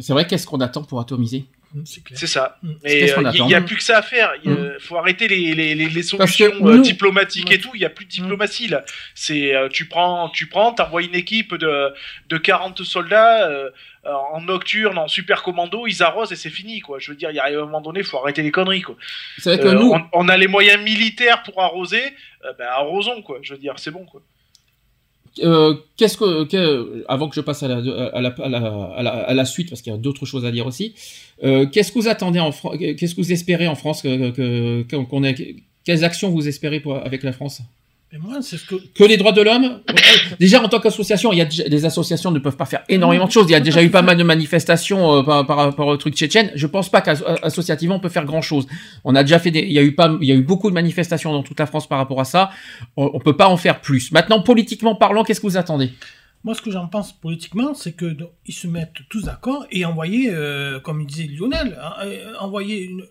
C'est 0.00 0.12
vrai, 0.12 0.26
qu'est-ce 0.26 0.46
qu'on 0.46 0.60
attend 0.60 0.82
pour 0.82 1.00
atomiser? 1.00 1.46
C'est 1.84 2.02
clair. 2.02 2.18
c'est 2.18 2.26
ça 2.26 2.58
C'est 2.62 2.68
mais 2.82 3.00
il 3.00 3.10
attend 3.10 3.48
y, 3.48 3.54
a 3.54 3.60
plus 3.60 3.76
que 3.76 3.82
ça 3.82 3.98
à 3.98 4.02
faire 4.02 4.32
il 4.42 4.50
Mm. 4.50 4.80
faut 4.80 4.96
arrêter 4.96 5.28
les, 5.28 5.54
les, 5.54 5.74
les, 5.74 5.88
les 5.88 5.94
Parce 5.94 6.06
solutions 6.36 6.50
que 6.64 6.68
euh, 6.68 6.78
diplomatiques 6.80 7.50
et 7.50 7.58
tout 7.60 7.70
il 7.74 7.80
y 7.80 7.84
a 7.84 7.90
plus 7.90 8.06
de 8.06 8.10
diplomatie 8.10 8.68
là 8.68 8.84
c'est 9.14 9.54
euh, 9.54 9.68
tu 9.68 9.84
prends 9.86 10.30
tu 10.30 10.46
prends 10.46 10.72
t'envoies 10.72 11.02
une 11.02 11.14
équipe 11.14 11.54
de 11.54 11.92
de 12.28 12.38
40 12.38 12.82
soldats 12.84 13.48
euh, 13.48 13.70
euh, 14.06 14.12
en 14.32 14.40
nocturne 14.40 14.96
en 14.96 15.08
super 15.08 15.42
commando 15.42 15.86
ils 15.86 16.02
arrosent 16.02 16.32
et 16.32 16.36
c'est 16.36 16.50
fini 16.50 16.80
quoi 16.80 16.98
je 17.00 17.10
veux 17.10 17.16
dire 17.16 17.30
il 17.30 17.36
y 17.36 17.40
a 17.40 17.46
un 17.46 17.60
moment 17.66 17.80
donné 17.82 18.02
faut 18.02 18.18
arrêter 18.18 18.42
les 18.42 18.50
conneries 18.52 18.82
quoi 18.82 18.96
C'est 19.38 19.56
vrai 19.56 19.62
que 19.62 19.68
Euh, 19.68 19.74
nous, 19.74 19.92
on, 19.92 20.02
on 20.12 20.28
a 20.28 20.36
les 20.36 20.48
moyens 20.48 20.82
militaires 20.82 21.42
pour 21.42 21.60
arroser, 21.62 22.02
euh, 22.44 22.52
ben 22.58 22.66
arrosons 22.70 23.20
quoi. 23.22 23.38
Je 23.42 23.52
veux 23.54 23.60
dire, 23.60 23.74
c'est 23.76 23.90
bon 23.90 24.04
quoi. 24.06 24.22
Euh, 25.42 25.74
qu'est-ce 25.96 26.16
que, 26.16 27.04
avant 27.08 27.28
que 27.28 27.34
je 27.34 27.40
passe 27.40 27.62
à 27.62 27.68
la, 27.68 29.44
suite, 29.44 29.68
parce 29.68 29.82
qu'il 29.82 29.92
y 29.92 29.94
a 29.94 29.98
d'autres 29.98 30.26
choses 30.26 30.44
à 30.44 30.50
dire 30.50 30.66
aussi, 30.66 30.94
euh, 31.44 31.66
qu'est-ce 31.66 31.92
que 31.92 31.98
vous 31.98 32.08
attendez 32.08 32.40
en 32.40 32.52
France, 32.52 32.76
qu'est-ce 32.78 33.14
que 33.14 33.20
vous 33.20 33.32
espérez 33.32 33.68
en 33.68 33.74
France 33.74 34.02
quelles 35.84 36.04
actions 36.04 36.30
vous 36.30 36.48
espérez 36.48 36.82
avec 37.04 37.22
la 37.22 37.32
France? 37.32 37.62
Que... 38.10 39.04
les 39.04 39.18
droits 39.18 39.32
de 39.32 39.42
l'homme. 39.42 39.80
déjà 40.40 40.62
en 40.62 40.68
tant 40.68 40.80
qu'association, 40.80 41.30
il 41.32 41.38
y 41.38 41.42
a 41.42 41.48
les 41.66 41.84
associations 41.84 42.30
ne 42.30 42.38
peuvent 42.38 42.56
pas 42.56 42.64
faire 42.64 42.82
énormément 42.88 43.26
de 43.26 43.30
choses. 43.30 43.46
Il 43.48 43.52
y 43.52 43.54
a 43.54 43.60
déjà 43.60 43.82
eu 43.82 43.90
pas 43.90 44.00
mal 44.00 44.16
de 44.16 44.22
manifestations 44.22 45.18
euh, 45.18 45.22
par, 45.22 45.56
rapport 45.56 45.86
au 45.86 45.96
truc 45.98 46.14
tchétchène. 46.14 46.50
Je 46.54 46.66
pense 46.66 46.88
pas 46.88 47.02
qu'associativement 47.02 47.96
on 47.96 48.00
peut 48.00 48.08
faire 48.08 48.24
grand 48.24 48.40
chose. 48.40 48.66
On 49.04 49.14
a 49.14 49.22
déjà 49.22 49.38
fait 49.38 49.50
des, 49.50 49.60
il 49.60 49.72
y 49.72 49.78
a 49.78 49.82
eu 49.82 49.94
pas, 49.94 50.16
il 50.22 50.26
y 50.26 50.32
a 50.32 50.34
eu 50.34 50.42
beaucoup 50.42 50.70
de 50.70 50.74
manifestations 50.74 51.32
dans 51.32 51.42
toute 51.42 51.60
la 51.60 51.66
France 51.66 51.86
par 51.86 51.98
rapport 51.98 52.20
à 52.20 52.24
ça. 52.24 52.50
On, 52.96 53.10
on 53.12 53.20
peut 53.20 53.36
pas 53.36 53.48
en 53.48 53.58
faire 53.58 53.82
plus. 53.82 54.10
Maintenant, 54.10 54.40
politiquement 54.40 54.94
parlant, 54.94 55.22
qu'est-ce 55.22 55.40
que 55.40 55.46
vous 55.46 55.58
attendez? 55.58 55.90
Moi, 56.44 56.54
ce 56.54 56.62
que 56.62 56.70
j'en 56.70 56.86
pense 56.86 57.12
politiquement, 57.12 57.74
c'est 57.74 57.92
que 57.92 58.16
ils 58.46 58.54
se 58.54 58.68
mettent 58.68 59.00
tous 59.10 59.24
d'accord 59.24 59.66
et 59.70 59.84
envoyer, 59.84 60.30
euh, 60.30 60.78
comme 60.78 61.04
disait 61.04 61.26
Lionel, 61.26 61.76
hein, 61.82 61.92
euh, 62.04 62.32
envoyer 62.38 62.84
une- 62.84 63.04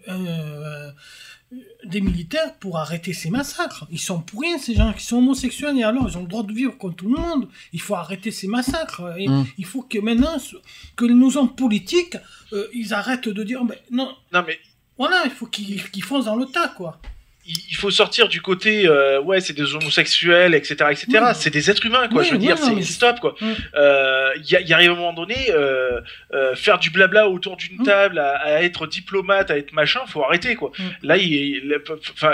des 1.86 2.02
militaires 2.02 2.56
pour 2.56 2.78
arrêter 2.78 3.14
ces 3.14 3.30
massacres. 3.30 3.86
Ils 3.90 4.00
sont 4.00 4.20
pour 4.20 4.42
rien, 4.42 4.58
ces 4.58 4.76
gens 4.76 4.92
qui 4.94 5.04
sont 5.06 5.18
homosexuels, 5.18 5.78
et 5.80 5.84
alors 5.84 6.08
ils 6.10 6.18
ont 6.18 6.22
le 6.24 6.28
droit 6.28 6.44
de 6.44 6.52
vivre 6.52 6.78
comme 6.78 6.94
tout 6.94 7.08
le 7.10 7.20
monde. 7.22 7.48
Il 7.72 7.80
faut 7.82 7.96
arrêter 7.96 8.32
ces 8.32 8.48
massacres. 8.48 9.16
Et 9.18 9.28
Mm. 9.30 9.46
Il 9.58 9.66
faut 9.66 9.82
que 9.84 9.98
maintenant, 10.00 10.38
ce- 10.40 10.58
que 10.98 11.06
nos 11.06 11.38
hommes 11.38 11.56
politiques, 11.56 12.18
euh, 12.54 12.68
ils 12.74 12.94
arrêtent 12.94 13.30
de 13.30 13.44
dire, 13.44 13.64
ben, 13.64 13.78
non, 13.92 14.14
Non, 14.34 14.44
mais 14.46 14.60
voilà, 14.98 15.22
il 15.26 15.32
faut 15.32 15.46
qu'ils 15.48 15.82
qu'ils 15.92 16.04
foncent 16.04 16.26
dans 16.26 16.36
le 16.36 16.46
tas, 16.48 16.68
quoi. 16.70 17.00
Il 17.48 17.76
faut 17.76 17.90
sortir 17.92 18.28
du 18.28 18.42
côté 18.42 18.88
euh, 18.88 19.22
ouais 19.22 19.40
c'est 19.40 19.54
des 19.54 19.74
homosexuels 19.74 20.54
etc 20.54 20.76
etc 20.92 21.06
Oui. 21.14 21.20
c'est 21.34 21.50
des 21.50 21.70
êtres 21.72 21.86
humains 21.86 22.08
quoi 22.10 22.22
Oui, 22.22 22.26
je 22.28 22.32
veux 22.32 22.38
oui, 22.40 22.46
dire 22.48 22.58
c'est 22.58 22.82
stop 22.84 23.20
quoi. 23.20 23.36
Euh, 23.76 24.32
il 24.38 24.46
y, 24.46 24.70
y 24.70 24.74
arrive 24.74 24.92
un 24.92 24.96
moment 24.96 25.14
donné 25.14 25.50
euh, 25.52 26.02
euh, 26.34 26.56
faire 26.56 26.78
du 26.78 26.90
blabla 26.90 27.30
autour 27.30 27.56
d'une 27.56 27.84
table 27.84 28.20
à, 28.20 28.32
à 28.38 28.62
être 28.62 28.86
diplomate 28.88 29.50
à 29.52 29.58
être 29.58 29.72
machin 29.72 30.02
faut 30.08 30.24
arrêter 30.24 30.56
quoi. 30.56 30.72
Là 31.04 31.16
il, 31.18 31.74
enfin 32.14 32.34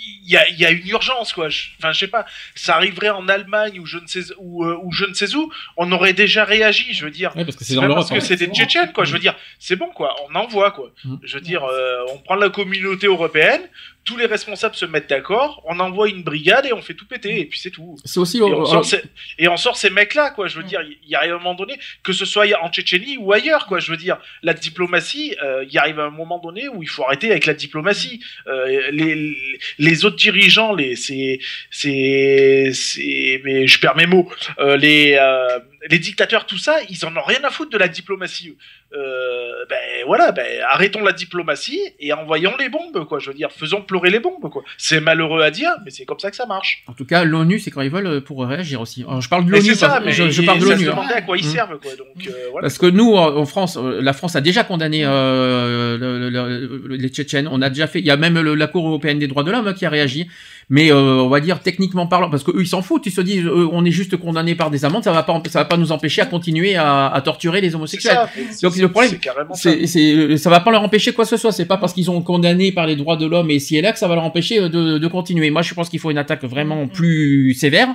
il 0.00 0.30
y 0.30 0.36
a, 0.36 0.48
il 0.48 0.56
y 0.60 0.64
a 0.64 0.70
une 0.70 0.86
urgence 0.88 1.32
quoi. 1.32 1.48
Enfin 1.78 1.90
je 1.92 1.98
sais 1.98 2.06
pas 2.06 2.24
ça 2.54 2.76
arriverait 2.76 3.10
en 3.10 3.26
Allemagne 3.28 3.80
ou 3.80 3.86
je 3.86 3.98
ne 3.98 4.06
sais 4.06 4.20
ou, 4.38 4.64
euh, 4.64 4.78
ou 4.82 4.92
je 4.92 5.04
ne 5.06 5.14
sais 5.14 5.34
où 5.34 5.50
on 5.76 5.90
aurait 5.90 6.12
déjà 6.12 6.44
réagi 6.44 6.92
je 6.94 7.04
veux 7.04 7.10
dire. 7.10 7.34
Ouais, 7.36 7.44
parce 7.44 7.56
que 7.56 7.64
c'est 7.64 7.74
dans 7.74 7.92
parce 7.94 8.10
que 8.10 8.14
hein. 8.16 8.20
c'est 8.20 8.36
des 8.36 8.46
Tchétchènes 8.46 8.92
quoi 8.92 9.04
je 9.04 9.12
veux 9.12 9.18
dire. 9.18 9.34
C'est 9.58 9.74
bon 9.76 9.88
quoi 9.88 10.14
on 10.30 10.34
envoie 10.36 10.70
quoi. 10.70 10.92
Mm. 11.04 11.16
je 11.24 11.34
veux 11.34 11.40
dire 11.40 11.64
euh, 11.64 12.04
on 12.12 12.18
prend 12.18 12.36
la 12.36 12.48
communauté 12.50 13.08
européenne 13.08 13.62
tous 14.08 14.16
les 14.16 14.26
responsables 14.26 14.74
se 14.74 14.86
mettent 14.86 15.10
d'accord 15.10 15.62
on 15.66 15.78
envoie 15.80 16.08
une 16.08 16.22
brigade 16.22 16.64
et 16.66 16.72
on 16.72 16.80
fait 16.80 16.94
tout 16.94 17.06
péter 17.06 17.40
et 17.40 17.44
puis 17.44 17.58
c'est 17.60 17.70
tout 17.70 17.96
C'est 18.04 18.20
aussi 18.20 18.38
et 18.38 18.42
on, 18.42 18.62
euh, 18.62 18.64
sort 18.64 18.84
ces, 18.84 19.02
et 19.38 19.48
on 19.48 19.56
sort 19.58 19.76
ces 19.76 19.90
mecs-là, 19.90 20.30
quoi. 20.30 20.46
Je 20.48 20.56
Mm. 20.58 20.62
veux 20.62 20.68
dire, 20.68 20.80
il 21.04 21.08
y 21.10 21.14
arrive 21.14 21.32
un 21.32 21.38
moment 21.38 21.54
donné, 21.54 21.74
que 22.02 22.12
ce 22.12 22.24
soit 22.24 22.46
en 22.62 22.70
Tchétchénie 22.70 23.16
ou 23.18 23.32
ailleurs, 23.32 23.66
quoi. 23.66 23.78
Je 23.80 23.90
veux 23.90 23.96
dire, 23.96 24.16
la 24.42 24.54
diplomatie, 24.54 25.36
euh, 25.42 25.64
il 25.68 25.72
y 25.72 25.78
arrive 25.78 26.00
un 26.00 26.10
moment 26.10 26.38
donné 26.38 26.68
où 26.68 26.82
il 26.82 26.88
faut 26.88 27.04
arrêter 27.04 27.30
avec 27.30 27.44
la 27.46 27.54
diplomatie. 27.54 28.20
Euh, 28.46 28.90
les, 28.90 29.36
les 29.78 30.04
autres 30.06 30.16
dirigeants, 30.16 30.72
les, 30.74 30.96
c'est, 30.96 31.38
c'est, 31.70 32.70
c'est, 32.72 33.40
mais 33.44 33.66
je 33.66 33.78
perds 33.78 33.96
mes 33.96 34.06
mots. 34.06 34.28
Euh, 34.58 34.76
les, 34.76 35.16
euh, 35.20 35.58
les 35.90 35.98
dictateurs, 35.98 36.46
tout 36.46 36.58
ça, 36.58 36.76
ils 36.88 37.04
en 37.04 37.16
ont 37.16 37.22
rien 37.22 37.38
à 37.44 37.50
foutre 37.50 37.70
de 37.70 37.78
la 37.78 37.88
diplomatie. 37.88 38.56
Euh, 38.94 39.64
ben 39.68 39.76
voilà, 40.06 40.32
ben 40.32 40.44
arrêtons 40.70 41.02
la 41.04 41.12
diplomatie 41.12 41.80
et 42.00 42.12
envoyons 42.12 42.56
les 42.58 42.68
bombes, 42.68 43.04
quoi. 43.06 43.18
Je 43.18 43.28
veux 43.30 43.34
dire, 43.36 43.50
faisons 43.52 43.82
pleurer 43.82 44.10
les 44.10 44.18
bombes, 44.18 44.48
quoi. 44.50 44.62
C'est 44.78 45.00
malheureux 45.00 45.42
à 45.42 45.50
dire, 45.50 45.70
mais 45.84 45.90
c'est 45.90 46.04
comme 46.06 46.18
ça 46.18 46.30
que 46.30 46.36
ça 46.36 46.46
marche. 46.46 46.82
En 46.86 46.94
tout 46.94 47.04
cas, 47.04 47.22
l'ONU, 47.24 47.58
c'est 47.60 47.70
quand 47.70 47.82
ils 47.82 47.90
veulent 47.90 48.06
euh, 48.06 48.20
pour 48.20 48.44
réagir 48.46 48.80
aussi. 48.80 49.02
Alors, 49.06 49.20
je 49.20 49.28
parle 49.28 49.44
de 49.46 49.50
l'ONU, 49.50 49.62
c'est 49.66 49.74
ça, 49.74 49.88
parce- 49.88 50.04
mais 50.06 50.12
je, 50.12 50.30
je 50.30 50.42
parle 50.42 50.58
de 50.60 50.64
l'ONU. 50.64 50.88
hein. 50.88 51.06
à 51.14 51.22
quoi 51.22 51.36
ils 51.36 51.46
Mm. 51.46 51.50
servent, 51.50 51.78
quoi. 51.80 51.94
Donc, 51.96 52.26
euh, 52.26 52.32
voilà. 52.50 52.62
Parce 52.64 52.78
que 52.78 52.86
nous, 52.86 53.14
en 53.14 53.44
France, 53.46 53.76
la 53.76 54.12
France 54.12 54.36
a 54.36 54.40
déjà 54.40 54.64
condamné 54.64 55.04
euh, 55.04 55.98
le- 55.98 56.30
le- 56.30 56.88
le- 56.88 56.96
les 56.96 57.08
Tchétchènes. 57.08 57.48
On 57.50 57.60
a 57.62 57.68
déjà 57.68 57.86
fait. 57.86 57.98
Il 58.00 58.06
y 58.06 58.10
a 58.10 58.16
même 58.16 58.38
la 58.40 58.66
Cour 58.66 58.86
européenne 58.86 59.18
des 59.18 59.26
droits 59.28 59.42
de 59.44 59.50
l'homme 59.50 59.66
hein, 59.66 59.74
qui 59.74 59.86
a 59.86 59.90
réagi. 59.90 60.28
Mais 60.70 60.92
euh, 60.92 61.22
on 61.22 61.28
va 61.30 61.40
dire 61.40 61.60
techniquement 61.60 62.06
parlant, 62.06 62.28
parce 62.28 62.42
que 62.44 62.50
eux 62.50 62.60
ils 62.60 62.66
s'en 62.66 62.82
foutent. 62.82 63.06
Ils 63.06 63.12
se 63.12 63.22
disent, 63.22 63.44
eux, 63.46 63.68
on 63.72 63.84
est 63.86 63.90
juste 63.90 64.16
condamné 64.18 64.54
par 64.54 64.70
des 64.70 64.84
amendes. 64.84 65.02
Ça 65.04 65.12
va 65.12 65.22
pas, 65.22 65.40
ça 65.48 65.60
va 65.60 65.64
pas 65.64 65.76
nous 65.78 65.92
empêcher 65.92 66.20
à 66.20 66.26
continuer 66.26 66.76
à, 66.76 67.06
à 67.06 67.20
torturer 67.22 67.60
les 67.62 67.74
homosexuels. 67.74 68.12
ça, 68.12 68.28
Donc 68.68 68.76
le 68.76 68.88
problème, 68.88 69.12
c'est 69.12 69.18
carrément 69.20 69.54
ça. 69.54 70.50
va 70.50 70.60
pas 70.60 70.70
leur 70.70 70.82
empêcher 70.82 71.12
quoi 71.12 71.24
que 71.24 71.30
ce 71.30 71.36
soit. 71.38 71.52
C'est 71.52 71.64
pas 71.64 71.78
parce 71.78 71.92
qu'ils 71.94 72.10
ont 72.10 72.20
condamné 72.20 72.70
par 72.72 72.86
les 72.86 72.96
droits 72.96 73.16
de 73.16 73.24
l'homme 73.26 73.50
et 73.50 73.58
si 73.58 73.76
et 73.76 73.80
là 73.82 73.92
que 73.92 73.98
ça 73.98 74.08
va 74.08 74.14
leur 74.14 74.24
empêcher 74.24 74.60
euh, 74.60 74.68
de, 74.68 74.98
de 74.98 75.06
continuer. 75.08 75.50
Moi, 75.50 75.62
je 75.62 75.72
pense 75.72 75.88
qu'il 75.88 76.00
faut 76.00 76.10
une 76.10 76.18
attaque 76.18 76.44
vraiment 76.44 76.86
plus 76.86 77.54
sévère, 77.54 77.88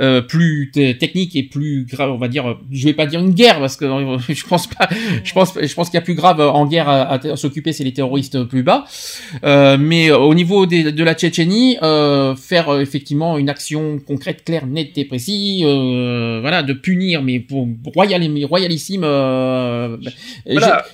euh, 0.00 0.20
plus 0.20 0.70
technique 0.72 1.34
et 1.34 1.42
plus 1.42 1.86
grave. 1.90 2.10
On 2.12 2.18
va 2.18 2.28
dire, 2.28 2.48
euh, 2.48 2.54
je 2.70 2.84
vais 2.84 2.92
pas 2.94 3.06
dire 3.06 3.18
une 3.20 3.32
guerre 3.34 3.58
parce 3.58 3.76
que 3.76 3.84
euh, 3.84 4.18
je 4.28 4.44
pense 4.46 4.68
pas. 4.68 4.88
Je 5.24 5.32
pense, 5.32 5.54
je 5.60 5.74
pense 5.74 5.88
qu'il 5.90 5.96
y 5.96 6.02
a 6.02 6.02
plus 6.02 6.14
grave 6.14 6.40
euh, 6.40 6.48
en 6.50 6.66
guerre 6.66 6.88
à, 6.88 7.14
à 7.14 7.36
s'occuper, 7.36 7.72
c'est 7.72 7.84
les 7.84 7.92
terroristes 7.92 8.44
plus 8.44 8.62
bas. 8.62 8.84
Euh, 9.44 9.76
mais 9.78 10.10
euh, 10.10 10.18
au 10.18 10.34
niveau 10.34 10.66
des- 10.66 10.92
de 10.92 11.04
la 11.04 11.14
Tchétchénie, 11.14 11.78
euh, 11.82 12.11
faire 12.36 12.68
euh, 12.68 12.80
effectivement 12.80 13.38
une 13.38 13.48
action 13.48 13.98
concrète, 13.98 14.44
claire, 14.44 14.66
nette 14.66 14.96
et 14.98 15.04
précise, 15.04 15.62
euh, 15.64 16.38
voilà, 16.40 16.62
de 16.62 16.72
punir, 16.72 17.22
mais 17.22 17.40
pour 17.40 17.68
royal, 17.94 18.22
royalissime. 18.44 19.02
Euh, 19.04 19.96
Voilà, 20.46 20.84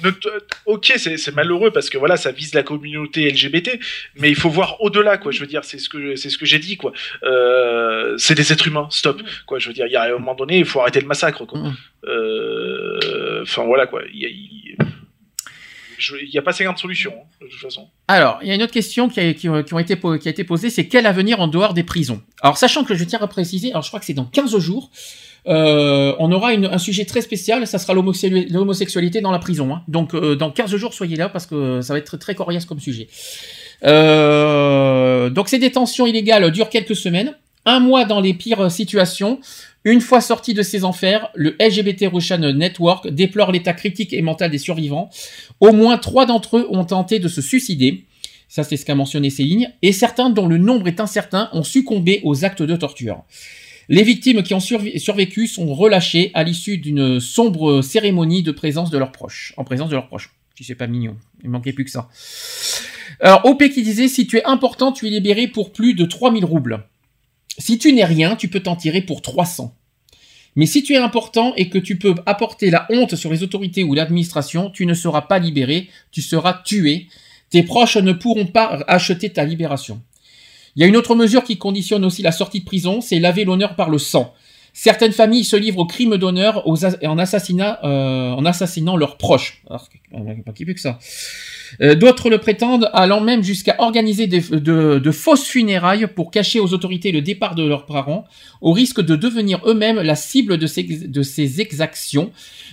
ok, 0.66 0.92
c'est 0.96 1.16
c'est 1.16 1.34
malheureux 1.34 1.70
parce 1.70 1.90
que 1.90 1.98
voilà, 1.98 2.16
ça 2.16 2.32
vise 2.32 2.54
la 2.54 2.62
communauté 2.62 3.28
LGBT, 3.30 3.78
mais 4.20 4.28
il 4.30 4.34
faut 4.36 4.50
voir 4.50 4.80
au-delà, 4.80 5.18
quoi. 5.18 5.32
Je 5.32 5.40
veux 5.40 5.46
dire, 5.46 5.64
c'est 5.64 5.78
ce 5.78 5.88
que 5.88 6.16
c'est 6.16 6.30
ce 6.30 6.38
que 6.38 6.46
j'ai 6.46 6.58
dit, 6.58 6.76
quoi. 6.76 6.92
Euh, 7.22 8.14
c'est 8.18 8.34
des 8.34 8.52
êtres 8.52 8.66
humains, 8.68 8.88
stop, 8.90 9.22
quoi. 9.46 9.58
Je 9.58 9.68
veux 9.68 9.74
dire, 9.74 9.86
il 9.86 9.92
y 9.92 9.96
a 9.96 10.02
un 10.04 10.18
moment 10.18 10.34
donné, 10.34 10.58
il 10.58 10.64
faut 10.64 10.80
arrêter 10.80 11.00
le 11.00 11.06
massacre, 11.06 11.44
quoi. 11.46 11.60
Euh, 12.06 13.42
Enfin 13.42 13.64
voilà, 13.64 13.86
quoi. 13.86 14.02
Il 14.12 14.20
y 14.20 14.26
a, 14.26 14.28
il- 14.28 14.76
je- 14.78 14.84
il 16.22 16.30
y 16.30 16.38
a 16.38 16.42
pas 16.42 16.52
50 16.52 16.78
solutions, 16.78 17.12
hein, 17.16 17.26
de 17.40 17.46
toute 17.46 17.60
façon. 17.60 17.88
Alors, 18.06 18.38
il 18.42 18.48
y 18.48 18.50
a 18.50 18.54
une 18.54 18.62
autre 18.62 18.72
question 18.72 19.08
qui 19.08 19.20
a, 19.20 19.24
été, 19.24 20.44
posée, 20.44 20.70
c'est 20.70 20.88
quel 20.88 21.06
avenir 21.06 21.40
en 21.40 21.48
dehors 21.48 21.74
des 21.74 21.82
prisons? 21.82 22.22
Alors, 22.42 22.56
sachant 22.56 22.84
que 22.84 22.94
je 22.94 23.04
tiens 23.04 23.18
à 23.20 23.26
préciser, 23.26 23.70
alors 23.70 23.82
je 23.82 23.88
crois 23.88 24.00
que 24.00 24.06
c'est 24.06 24.14
dans 24.14 24.24
15 24.24 24.58
jours, 24.58 24.90
euh, 25.46 26.14
on 26.18 26.30
aura 26.32 26.50
un 26.50 26.78
sujet 26.78 27.04
très 27.04 27.20
spécial, 27.20 27.66
ça 27.66 27.78
sera 27.78 27.94
l'homosexualité 27.94 29.20
dans 29.20 29.30
la 29.30 29.38
prison. 29.38 29.74
hein. 29.74 29.82
Donc, 29.88 30.14
euh, 30.14 30.34
dans 30.34 30.50
15 30.50 30.76
jours, 30.76 30.94
soyez 30.94 31.16
là, 31.16 31.28
parce 31.28 31.46
que 31.46 31.80
ça 31.80 31.94
va 31.94 31.98
être 31.98 32.06
très, 32.06 32.18
très 32.18 32.34
coriace 32.34 32.64
comme 32.66 32.80
sujet. 32.80 33.08
Euh, 33.84 35.30
donc, 35.30 35.48
ces 35.48 35.58
détentions 35.58 36.06
illégales 36.06 36.50
durent 36.50 36.70
quelques 36.70 36.96
semaines, 36.96 37.34
un 37.64 37.80
mois 37.80 38.04
dans 38.04 38.20
les 38.20 38.34
pires 38.34 38.70
situations. 38.70 39.40
Une 39.90 40.02
fois 40.02 40.20
sorti 40.20 40.52
de 40.52 40.60
ces 40.60 40.84
enfers, 40.84 41.30
le 41.34 41.56
LGBT 41.58 42.08
Russian 42.12 42.52
Network 42.52 43.08
déplore 43.08 43.52
l'état 43.52 43.72
critique 43.72 44.12
et 44.12 44.20
mental 44.20 44.50
des 44.50 44.58
survivants. 44.58 45.08
Au 45.60 45.72
moins 45.72 45.96
trois 45.96 46.26
d'entre 46.26 46.58
eux 46.58 46.66
ont 46.68 46.84
tenté 46.84 47.20
de 47.20 47.26
se 47.26 47.40
suicider. 47.40 48.04
Ça, 48.48 48.64
c'est 48.64 48.76
ce 48.76 48.84
qu'a 48.84 48.94
mentionné 48.94 49.30
Céline. 49.30 49.72
Et 49.80 49.92
certains, 49.92 50.28
dont 50.28 50.46
le 50.46 50.58
nombre 50.58 50.88
est 50.88 51.00
incertain, 51.00 51.48
ont 51.54 51.62
succombé 51.62 52.20
aux 52.22 52.44
actes 52.44 52.62
de 52.62 52.76
torture. 52.76 53.24
Les 53.88 54.02
victimes 54.02 54.42
qui 54.42 54.52
ont 54.52 54.60
survécu 54.60 55.46
sont 55.46 55.72
relâchées 55.72 56.32
à 56.34 56.44
l'issue 56.44 56.76
d'une 56.76 57.18
sombre 57.18 57.80
cérémonie 57.80 58.42
de 58.42 58.52
présence 58.52 58.90
de 58.90 58.98
leurs 58.98 59.12
proches, 59.12 59.54
en 59.56 59.64
présence 59.64 59.88
de 59.88 59.94
leurs 59.94 60.08
proches. 60.08 60.34
Si 60.54 60.64
c'est 60.64 60.74
pas 60.74 60.86
mignon, 60.86 61.16
il 61.42 61.48
manquait 61.48 61.72
plus 61.72 61.86
que 61.86 61.90
ça. 61.90 62.10
Alors, 63.20 63.46
OP 63.46 63.66
qui 63.70 63.82
disait, 63.82 64.08
si 64.08 64.26
tu 64.26 64.36
es 64.36 64.44
important, 64.44 64.92
tu 64.92 65.06
es 65.06 65.10
libéré 65.10 65.48
pour 65.48 65.72
plus 65.72 65.94
de 65.94 66.04
3000 66.04 66.44
roubles. 66.44 66.84
Si 67.56 67.78
tu 67.78 67.94
n'es 67.94 68.04
rien, 68.04 68.36
tu 68.36 68.48
peux 68.48 68.60
t'en 68.60 68.76
tirer 68.76 69.00
pour 69.00 69.22
300. 69.22 69.74
Mais 70.56 70.66
si 70.66 70.82
tu 70.82 70.94
es 70.94 70.98
important 70.98 71.54
et 71.56 71.68
que 71.68 71.78
tu 71.78 71.98
peux 71.98 72.14
apporter 72.26 72.70
la 72.70 72.86
honte 72.90 73.14
sur 73.16 73.30
les 73.30 73.42
autorités 73.42 73.84
ou 73.84 73.94
l'administration, 73.94 74.70
tu 74.70 74.86
ne 74.86 74.94
seras 74.94 75.22
pas 75.22 75.38
libéré, 75.38 75.88
tu 76.10 76.22
seras 76.22 76.62
tué. 76.64 77.06
Tes 77.50 77.62
proches 77.62 77.96
ne 77.96 78.12
pourront 78.12 78.46
pas 78.46 78.82
acheter 78.88 79.30
ta 79.30 79.44
libération. 79.44 80.02
Il 80.76 80.82
y 80.82 80.84
a 80.84 80.86
une 80.86 80.96
autre 80.96 81.14
mesure 81.14 81.44
qui 81.44 81.58
conditionne 81.58 82.04
aussi 82.04 82.22
la 82.22 82.32
sortie 82.32 82.60
de 82.60 82.64
prison, 82.64 83.00
c'est 83.00 83.18
laver 83.18 83.44
l'honneur 83.44 83.74
par 83.74 83.90
le 83.90 83.98
sang. 83.98 84.34
Certaines 84.72 85.12
familles 85.12 85.44
se 85.44 85.56
livrent 85.56 85.80
au 85.80 85.86
crime 85.86 86.16
d'honneur 86.18 86.64
euh, 86.68 87.02
en 87.02 87.18
assassinant 88.44 88.96
leurs 88.96 89.16
proches. 89.16 89.62
Alors, 89.68 89.88
pas 90.44 90.52
qui 90.52 90.64
plus 90.64 90.74
que 90.74 90.80
ça. 90.80 90.98
Euh, 91.80 91.94
D'autres 91.94 92.30
le 92.30 92.38
prétendent, 92.38 92.90
allant 92.92 93.20
même 93.20 93.42
jusqu'à 93.42 93.76
organiser 93.78 94.26
de, 94.26 95.10
fausses 95.10 95.46
funérailles 95.46 96.06
pour 96.14 96.30
cacher 96.30 96.60
aux 96.60 96.72
autorités 96.72 97.12
le 97.12 97.20
départ 97.20 97.54
de 97.54 97.64
leurs 97.64 97.86
parents, 97.86 98.24
au 98.60 98.72
risque 98.72 99.00
de 99.00 99.16
devenir 99.16 99.60
eux-mêmes 99.66 100.00
la 100.00 100.14
cible 100.14 100.58
de 100.58 100.66
ces, 100.66 100.82
de 100.82 101.22
ces 101.22 101.60
exactions. 101.60 102.30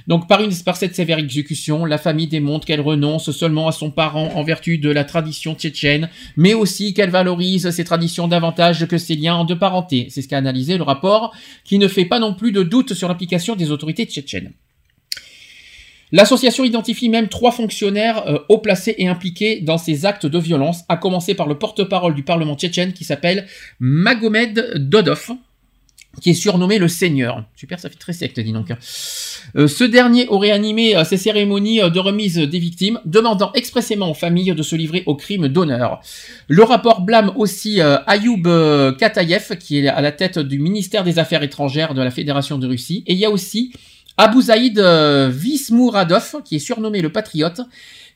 Donc 0.07 0.27
par, 0.27 0.41
une, 0.41 0.53
par 0.63 0.77
cette 0.77 0.95
sévère 0.95 1.19
exécution, 1.19 1.85
la 1.85 1.97
famille 1.97 2.27
démontre 2.27 2.65
qu'elle 2.65 2.81
renonce 2.81 3.31
seulement 3.31 3.67
à 3.67 3.71
son 3.71 3.91
parent 3.91 4.31
en 4.35 4.43
vertu 4.43 4.77
de 4.77 4.89
la 4.89 5.03
tradition 5.03 5.55
tchétchène, 5.55 6.09
mais 6.37 6.53
aussi 6.53 6.93
qu'elle 6.93 7.09
valorise 7.09 7.69
ces 7.69 7.83
traditions 7.83 8.27
davantage 8.27 8.87
que 8.87 8.97
ses 8.97 9.15
liens 9.15 9.45
de 9.45 9.53
parenté. 9.53 10.07
C'est 10.09 10.21
ce 10.21 10.27
qu'a 10.27 10.37
analysé 10.37 10.77
le 10.77 10.83
rapport, 10.83 11.33
qui 11.63 11.79
ne 11.79 11.87
fait 11.87 12.05
pas 12.05 12.19
non 12.19 12.33
plus 12.33 12.51
de 12.51 12.63
doute 12.63 12.93
sur 12.93 13.07
l'application 13.07 13.55
des 13.55 13.71
autorités 13.71 14.05
tchétchènes. 14.05 14.51
L'association 16.11 16.63
identifie 16.63 17.09
même 17.09 17.27
trois 17.27 17.51
fonctionnaires 17.51 18.27
euh, 18.27 18.39
haut 18.49 18.59
placés 18.59 18.95
et 18.97 19.07
impliqués 19.07 19.61
dans 19.61 19.77
ces 19.77 20.05
actes 20.05 20.25
de 20.25 20.39
violence, 20.39 20.81
à 20.89 20.97
commencer 20.97 21.35
par 21.35 21.47
le 21.47 21.57
porte-parole 21.57 22.15
du 22.15 22.23
Parlement 22.23 22.55
tchétchène 22.55 22.93
qui 22.93 23.03
s'appelle 23.03 23.47
Magomed 23.79 24.73
Dodov. 24.75 25.31
qui 26.21 26.29
est 26.31 26.35
surnommé 26.35 26.77
le 26.77 26.87
Seigneur. 26.87 27.43
Super, 27.55 27.79
ça 27.79 27.89
fait 27.89 27.97
très 27.97 28.13
secte, 28.13 28.39
dis 28.39 28.53
donc. 28.53 28.71
Euh, 29.55 29.67
ce 29.67 29.83
dernier 29.83 30.27
aurait 30.27 30.51
animé 30.51 30.95
euh, 30.95 31.03
ces 31.03 31.17
cérémonies 31.17 31.81
euh, 31.81 31.89
de 31.89 31.99
remise 31.99 32.37
des 32.37 32.59
victimes, 32.59 32.99
demandant 33.05 33.51
expressément 33.53 34.09
aux 34.11 34.15
familles 34.15 34.53
de 34.53 34.63
se 34.63 34.75
livrer 34.75 35.03
au 35.05 35.15
crime 35.15 35.47
d'honneur. 35.47 36.01
Le 36.47 36.63
rapport 36.63 37.01
blâme 37.01 37.33
aussi 37.35 37.79
Ayoub 37.81 38.43
Katayev, 38.97 39.57
qui 39.57 39.79
est 39.79 39.87
à 39.87 40.01
la 40.01 40.11
tête 40.11 40.39
du 40.39 40.59
ministère 40.59 41.03
des 41.03 41.19
Affaires 41.19 41.43
étrangères 41.43 41.93
de 41.93 42.01
la 42.01 42.11
Fédération 42.11 42.57
de 42.57 42.67
Russie. 42.67 43.03
Et 43.07 43.13
il 43.13 43.19
y 43.19 43.25
a 43.25 43.29
aussi 43.29 43.71
Abou 44.17 44.41
Zaïd 44.41 44.79
Vismouradov, 44.79 46.41
qui 46.43 46.55
est 46.55 46.59
surnommé 46.59 47.01
le 47.01 47.11
Patriote, 47.11 47.61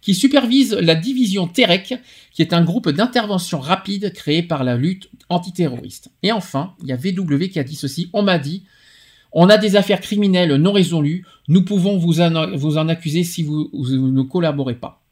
qui 0.02 0.16
supervise 0.16 0.74
la 0.74 0.96
division 0.96 1.48
Terek, 1.48 1.96
qui 2.32 2.42
est 2.42 2.54
un 2.54 2.64
groupe 2.64 2.90
d'intervention 2.90 3.60
rapide 3.60 4.14
créé 4.14 4.44
par 4.44 4.64
la 4.64 4.78
lutte 4.78 5.10
antiterroriste. 5.30 6.10
Et 6.24 6.32
enfin, 6.32 6.74
il 6.82 6.88
y 6.88 6.94
a 6.94 6.96
VW 6.96 7.50
qui 7.50 7.60
a 7.60 7.64
dit 7.64 7.76
ceci, 7.76 8.10
on 8.14 8.22
m'a 8.22 8.40
dit, 8.40 8.64
on 9.32 9.50
a 9.50 9.58
des 9.58 9.76
affaires 9.76 10.02
criminelles 10.02 10.56
non 10.56 10.72
résolues, 10.72 11.26
nous 11.48 11.64
pouvons 11.64 11.98
vous 11.98 12.22
en, 12.22 12.56
vous 12.56 12.78
en 12.78 12.88
accuser 12.88 13.24
si 13.24 13.44
vous, 13.44 13.70
ne 13.74 14.22
collaborez 14.24 14.76
pas. 14.76 15.04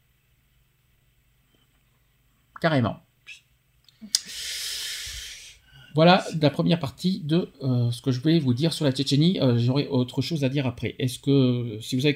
Carrément. 2.60 2.96
Voilà 5.98 6.24
la 6.40 6.48
première 6.48 6.78
partie 6.78 7.22
de 7.24 7.48
euh, 7.64 7.90
ce 7.90 8.00
que 8.02 8.12
je 8.12 8.20
voulais 8.20 8.38
vous 8.38 8.54
dire 8.54 8.72
sur 8.72 8.84
la 8.84 8.92
Tchétchénie. 8.92 9.40
Euh, 9.40 9.58
j'aurai 9.58 9.88
autre 9.88 10.22
chose 10.22 10.44
à 10.44 10.48
dire 10.48 10.64
après. 10.64 10.94
Est-ce 11.00 11.18
que, 11.18 11.76
si 11.80 11.96
vous 11.96 12.06
avez 12.06 12.14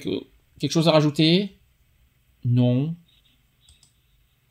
quelque 0.60 0.70
chose 0.70 0.86
à 0.86 0.92
rajouter? 0.92 1.56
Non. 2.44 2.94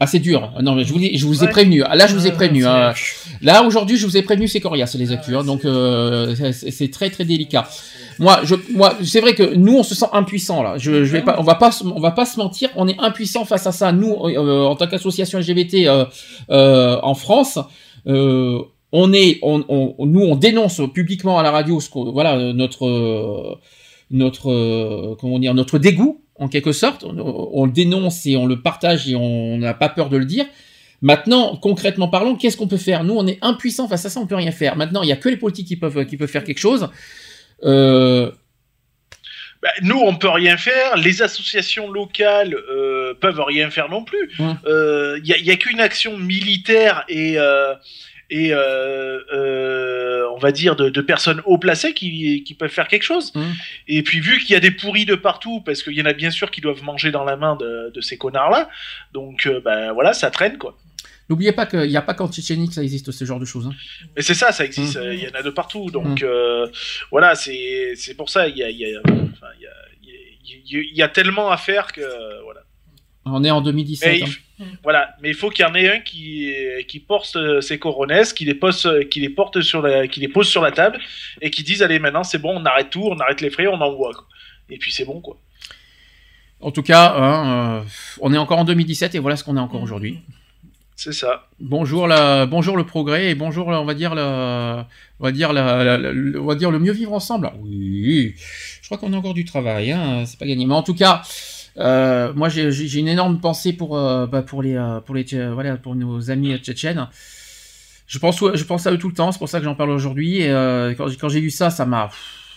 Ah, 0.01 0.07
c'est 0.07 0.19
dur. 0.19 0.51
Non, 0.61 0.75
mais 0.75 0.83
je 0.83 0.91
vous, 0.91 0.99
je 0.99 1.25
vous 1.25 1.45
ai 1.45 1.47
prévenu. 1.47 1.79
Là, 1.79 2.07
je 2.07 2.13
vous 2.13 2.27
ai 2.27 2.33
prévenu. 2.33 2.65
Hein. 2.65 2.93
Là, 3.41 3.63
aujourd'hui, 3.63 3.95
je 3.95 4.05
vous 4.05 4.17
ai 4.17 4.21
prévenu, 4.21 4.49
c'est 4.49 4.59
coriace, 4.59 4.95
les 4.95 5.13
actus. 5.13 5.33
Hein. 5.33 5.45
donc, 5.45 5.63
euh, 5.63 6.51
c'est 6.51 6.91
très, 6.91 7.09
très 7.09 7.23
délicat. 7.23 7.69
Moi, 8.19 8.41
je, 8.43 8.55
moi, 8.73 8.97
c'est 9.01 9.21
vrai 9.21 9.33
que 9.33 9.55
nous, 9.55 9.77
on 9.77 9.83
se 9.83 9.95
sent 9.95 10.07
impuissant 10.11 10.61
là. 10.61 10.77
Je, 10.77 11.05
je 11.05 11.11
vais 11.13 11.21
pas, 11.21 11.37
on 11.39 11.43
va 11.43 11.55
pas, 11.55 11.71
on 11.85 12.01
va 12.01 12.11
pas 12.11 12.25
se 12.25 12.37
mentir. 12.37 12.69
On 12.75 12.85
est 12.85 12.99
impuissant 12.99 13.45
face 13.45 13.65
à 13.65 13.71
ça. 13.71 13.93
Nous, 13.93 14.11
euh, 14.11 14.65
en 14.65 14.75
tant 14.75 14.87
qu'association 14.87 15.39
LGBT 15.39 15.87
euh, 16.49 16.99
en 17.01 17.15
France, 17.15 17.59
on 18.91 19.13
est, 19.13 19.39
on, 19.41 19.63
on, 19.69 20.05
nous, 20.05 20.21
on 20.21 20.35
dénonce 20.35 20.81
publiquement 20.93 21.39
à 21.39 21.43
la 21.43 21.51
radio, 21.51 21.79
ce 21.79 21.89
voilà, 21.93 22.53
notre, 22.53 23.59
notre, 24.09 25.15
comment 25.19 25.39
dire, 25.39 25.53
notre 25.53 25.79
dégoût 25.79 26.21
en 26.35 26.47
quelque 26.47 26.71
sorte. 26.71 27.03
On, 27.05 27.65
le 27.65 27.71
dénonce 27.71 28.25
et 28.25 28.35
on 28.35 28.45
le 28.45 28.61
partage 28.61 29.07
et 29.07 29.15
on 29.15 29.57
n'a 29.57 29.73
pas 29.73 29.89
peur 29.89 30.09
de 30.09 30.17
le 30.17 30.25
dire. 30.25 30.45
Maintenant, 31.01 31.55
concrètement 31.55 32.07
parlons, 32.07 32.35
qu'est-ce 32.35 32.57
qu'on 32.57 32.67
peut 32.67 32.77
faire? 32.77 33.03
Nous, 33.03 33.15
on 33.15 33.25
est 33.27 33.39
impuissants 33.41 33.87
face 33.87 34.05
à 34.05 34.09
ça, 34.09 34.19
on 34.19 34.27
peut 34.27 34.35
rien 34.35 34.51
faire. 34.51 34.75
Maintenant, 34.75 35.03
il 35.03 35.09
y 35.09 35.11
a 35.11 35.15
que 35.15 35.29
les 35.29 35.37
politiques 35.37 35.67
qui 35.67 35.75
peuvent, 35.75 36.05
qui 36.05 36.17
peuvent 36.17 36.29
faire 36.29 36.43
quelque 36.43 36.59
chose. 36.59 36.89
Euh, 37.63 38.31
bah, 39.61 39.69
nous, 39.83 39.99
on 39.99 40.15
peut 40.15 40.29
rien 40.29 40.57
faire. 40.57 40.97
Les 40.97 41.21
associations 41.21 41.91
locales 41.91 42.55
euh, 42.55 43.13
peuvent 43.19 43.41
rien 43.41 43.69
faire 43.69 43.89
non 43.89 44.03
plus. 44.03 44.31
Il 44.39 44.57
euh, 44.65 45.19
y 45.23 45.51
a, 45.51 45.55
qu'une 45.55 45.79
action 45.79 46.17
militaire 46.17 47.03
et 47.07 47.37
euh, 47.37 47.75
et 48.31 48.53
euh, 48.53 49.19
euh, 49.33 50.25
on 50.33 50.39
va 50.39 50.51
dire 50.51 50.75
de, 50.77 51.01
personnes 51.01 51.41
haut 51.45 51.57
placées 51.57 51.93
qui, 51.93 52.43
qui, 52.43 52.53
peuvent 52.55 52.71
faire 52.71 52.87
quelque 52.87 53.03
chose. 53.03 53.35
Mmh. 53.35 53.41
Et 53.89 54.03
puis 54.03 54.21
vu 54.21 54.39
qu'il 54.39 54.53
y 54.53 54.55
a 54.55 54.61
des 54.61 54.71
pourris 54.71 55.05
de 55.05 55.15
partout, 55.15 55.61
parce 55.61 55.83
qu'il 55.83 55.93
y 55.93 56.01
en 56.01 56.05
a 56.05 56.13
bien 56.13 56.31
sûr 56.31 56.49
qui 56.49 56.61
doivent 56.61 56.81
manger 56.83 57.11
dans 57.11 57.25
la 57.25 57.35
main 57.35 57.57
de, 57.57 57.91
de 57.93 58.01
ces 58.01 58.17
connards-là, 58.17 58.69
donc 59.13 59.49
ben 59.63 59.91
voilà, 59.91 60.13
ça 60.13 60.31
traîne 60.31 60.57
quoi. 60.57 60.77
N'oubliez 61.29 61.51
pas 61.51 61.65
qu'il 61.65 61.87
n'y 61.87 61.97
a 61.97 62.01
pas 62.01 62.13
qu'en 62.13 62.29
Tchétchénie 62.29 62.67
que 62.67 62.73
ça 62.73 62.83
existe 62.83 63.11
ce 63.11 63.25
genre 63.25 63.39
de 63.39 63.45
choses. 63.45 63.67
Hein. 63.67 63.75
Mais 64.15 64.21
c'est 64.21 64.33
ça, 64.33 64.51
ça 64.51 64.65
existe. 64.65 64.97
Mmh. 64.97 65.13
Il 65.13 65.19
y 65.19 65.27
en 65.27 65.39
a 65.39 65.43
de 65.43 65.49
partout. 65.49 65.91
Donc 65.91 66.21
mmh. 66.21 66.25
euh, 66.25 66.67
voilà, 67.09 67.35
c'est 67.35 67.95
pour 68.17 68.29
ça. 68.29 68.47
Il 68.47 68.57
y 68.57 68.63
a, 68.63 68.69
y, 68.69 68.95
a, 68.95 68.99
enfin, 68.99 69.47
y, 69.59 69.65
a, 69.65 70.81
y 70.93 71.01
a 71.01 71.07
tellement 71.09 71.51
à 71.51 71.57
faire 71.57 71.91
que 71.91 72.01
voilà. 72.43 72.61
On 73.25 73.43
est 73.43 73.51
en 73.51 73.61
2017. 73.61 74.23
Hein. 74.23 74.65
Voilà, 74.83 75.15
mais 75.21 75.29
il 75.29 75.35
faut 75.35 75.49
qu'il 75.49 75.65
y 75.65 75.67
en 75.67 75.75
ait 75.75 75.97
un 75.97 75.99
qui, 75.99 76.51
qui 76.87 76.99
porte 76.99 77.37
ses 77.61 77.79
coronesses, 77.79 78.33
qui 78.33 78.45
les, 78.45 78.53
pose, 78.53 78.89
qui 79.09 79.19
les 79.19 79.29
porte 79.29 79.61
sur 79.61 79.81
la, 79.81 80.07
qui 80.07 80.19
les 80.19 80.27
pose 80.27 80.47
sur 80.47 80.61
la 80.61 80.71
table 80.71 80.99
et 81.41 81.49
qui 81.49 81.63
dise 81.63 81.81
allez 81.81 81.99
maintenant 81.99 82.23
c'est 82.23 82.37
bon, 82.37 82.59
on 82.59 82.65
arrête 82.65 82.89
tout, 82.89 83.03
on 83.03 83.17
arrête 83.19 83.41
les 83.41 83.49
frais, 83.49 83.67
on 83.67 83.81
envoie. 83.81 84.11
Et 84.69 84.77
puis 84.77 84.91
c'est 84.91 85.05
bon 85.05 85.19
quoi. 85.19 85.37
En 86.61 86.71
tout 86.71 86.83
cas, 86.83 87.13
hein, 87.17 87.79
euh, 87.79 87.83
on 88.21 88.33
est 88.33 88.37
encore 88.37 88.59
en 88.59 88.65
2017 88.65 89.15
et 89.15 89.19
voilà 89.19 89.35
ce 89.35 89.43
qu'on 89.43 89.57
est 89.57 89.61
encore 89.61 89.81
aujourd'hui. 89.81 90.19
C'est 90.95 91.13
ça. 91.13 91.47
Bonjour, 91.59 92.07
la, 92.07 92.45
bonjour 92.45 92.77
le 92.77 92.85
progrès 92.85 93.31
et 93.31 93.35
bonjour, 93.35 93.69
on 93.69 93.85
va 93.85 93.93
dire, 93.95 94.13
la, 94.13 94.87
on 95.19 95.23
va 95.23 95.31
dire, 95.31 95.49
on 95.49 96.45
va 96.45 96.55
dire 96.55 96.69
le 96.69 96.77
mieux 96.77 96.91
vivre 96.91 97.13
ensemble. 97.13 97.51
Oui, 97.59 98.35
je 98.37 98.87
crois 98.87 98.99
qu'on 98.99 99.11
a 99.13 99.17
encore 99.17 99.33
du 99.33 99.43
travail, 99.43 99.91
hein, 99.91 100.25
c'est 100.27 100.37
pas 100.37 100.45
gagné. 100.45 100.67
Mais 100.67 100.75
en 100.75 100.83
tout 100.83 100.93
cas, 100.93 101.23
euh, 101.77 102.33
moi, 102.33 102.49
j'ai 102.49 102.99
une 102.99 103.07
énorme 103.07 103.39
pensée 103.39 103.73
pour 103.73 103.97
euh, 103.97 104.27
bah, 104.27 104.41
pour 104.41 104.61
les 104.61 104.75
euh, 104.75 104.99
pour 104.99 105.15
les 105.15 105.25
voilà 105.53 105.77
pour 105.77 105.95
nos 105.95 106.29
amis 106.29 106.57
tchétchènes. 106.57 107.07
Je 108.07 108.19
pense 108.19 108.39
je 108.39 108.63
pense 108.63 108.87
à 108.87 108.91
eux 108.91 108.97
tout 108.97 109.07
le 109.07 109.13
temps. 109.13 109.31
C'est 109.31 109.39
pour 109.39 109.49
ça 109.49 109.59
que 109.59 109.65
j'en 109.65 109.75
parle 109.75 109.91
aujourd'hui. 109.91 110.41
Et 110.41 110.49
quand, 110.97 111.07
quand 111.19 111.29
j'ai 111.29 111.39
vu 111.39 111.49
ça, 111.49 111.69
ça 111.69 111.85
m'a 111.85 112.09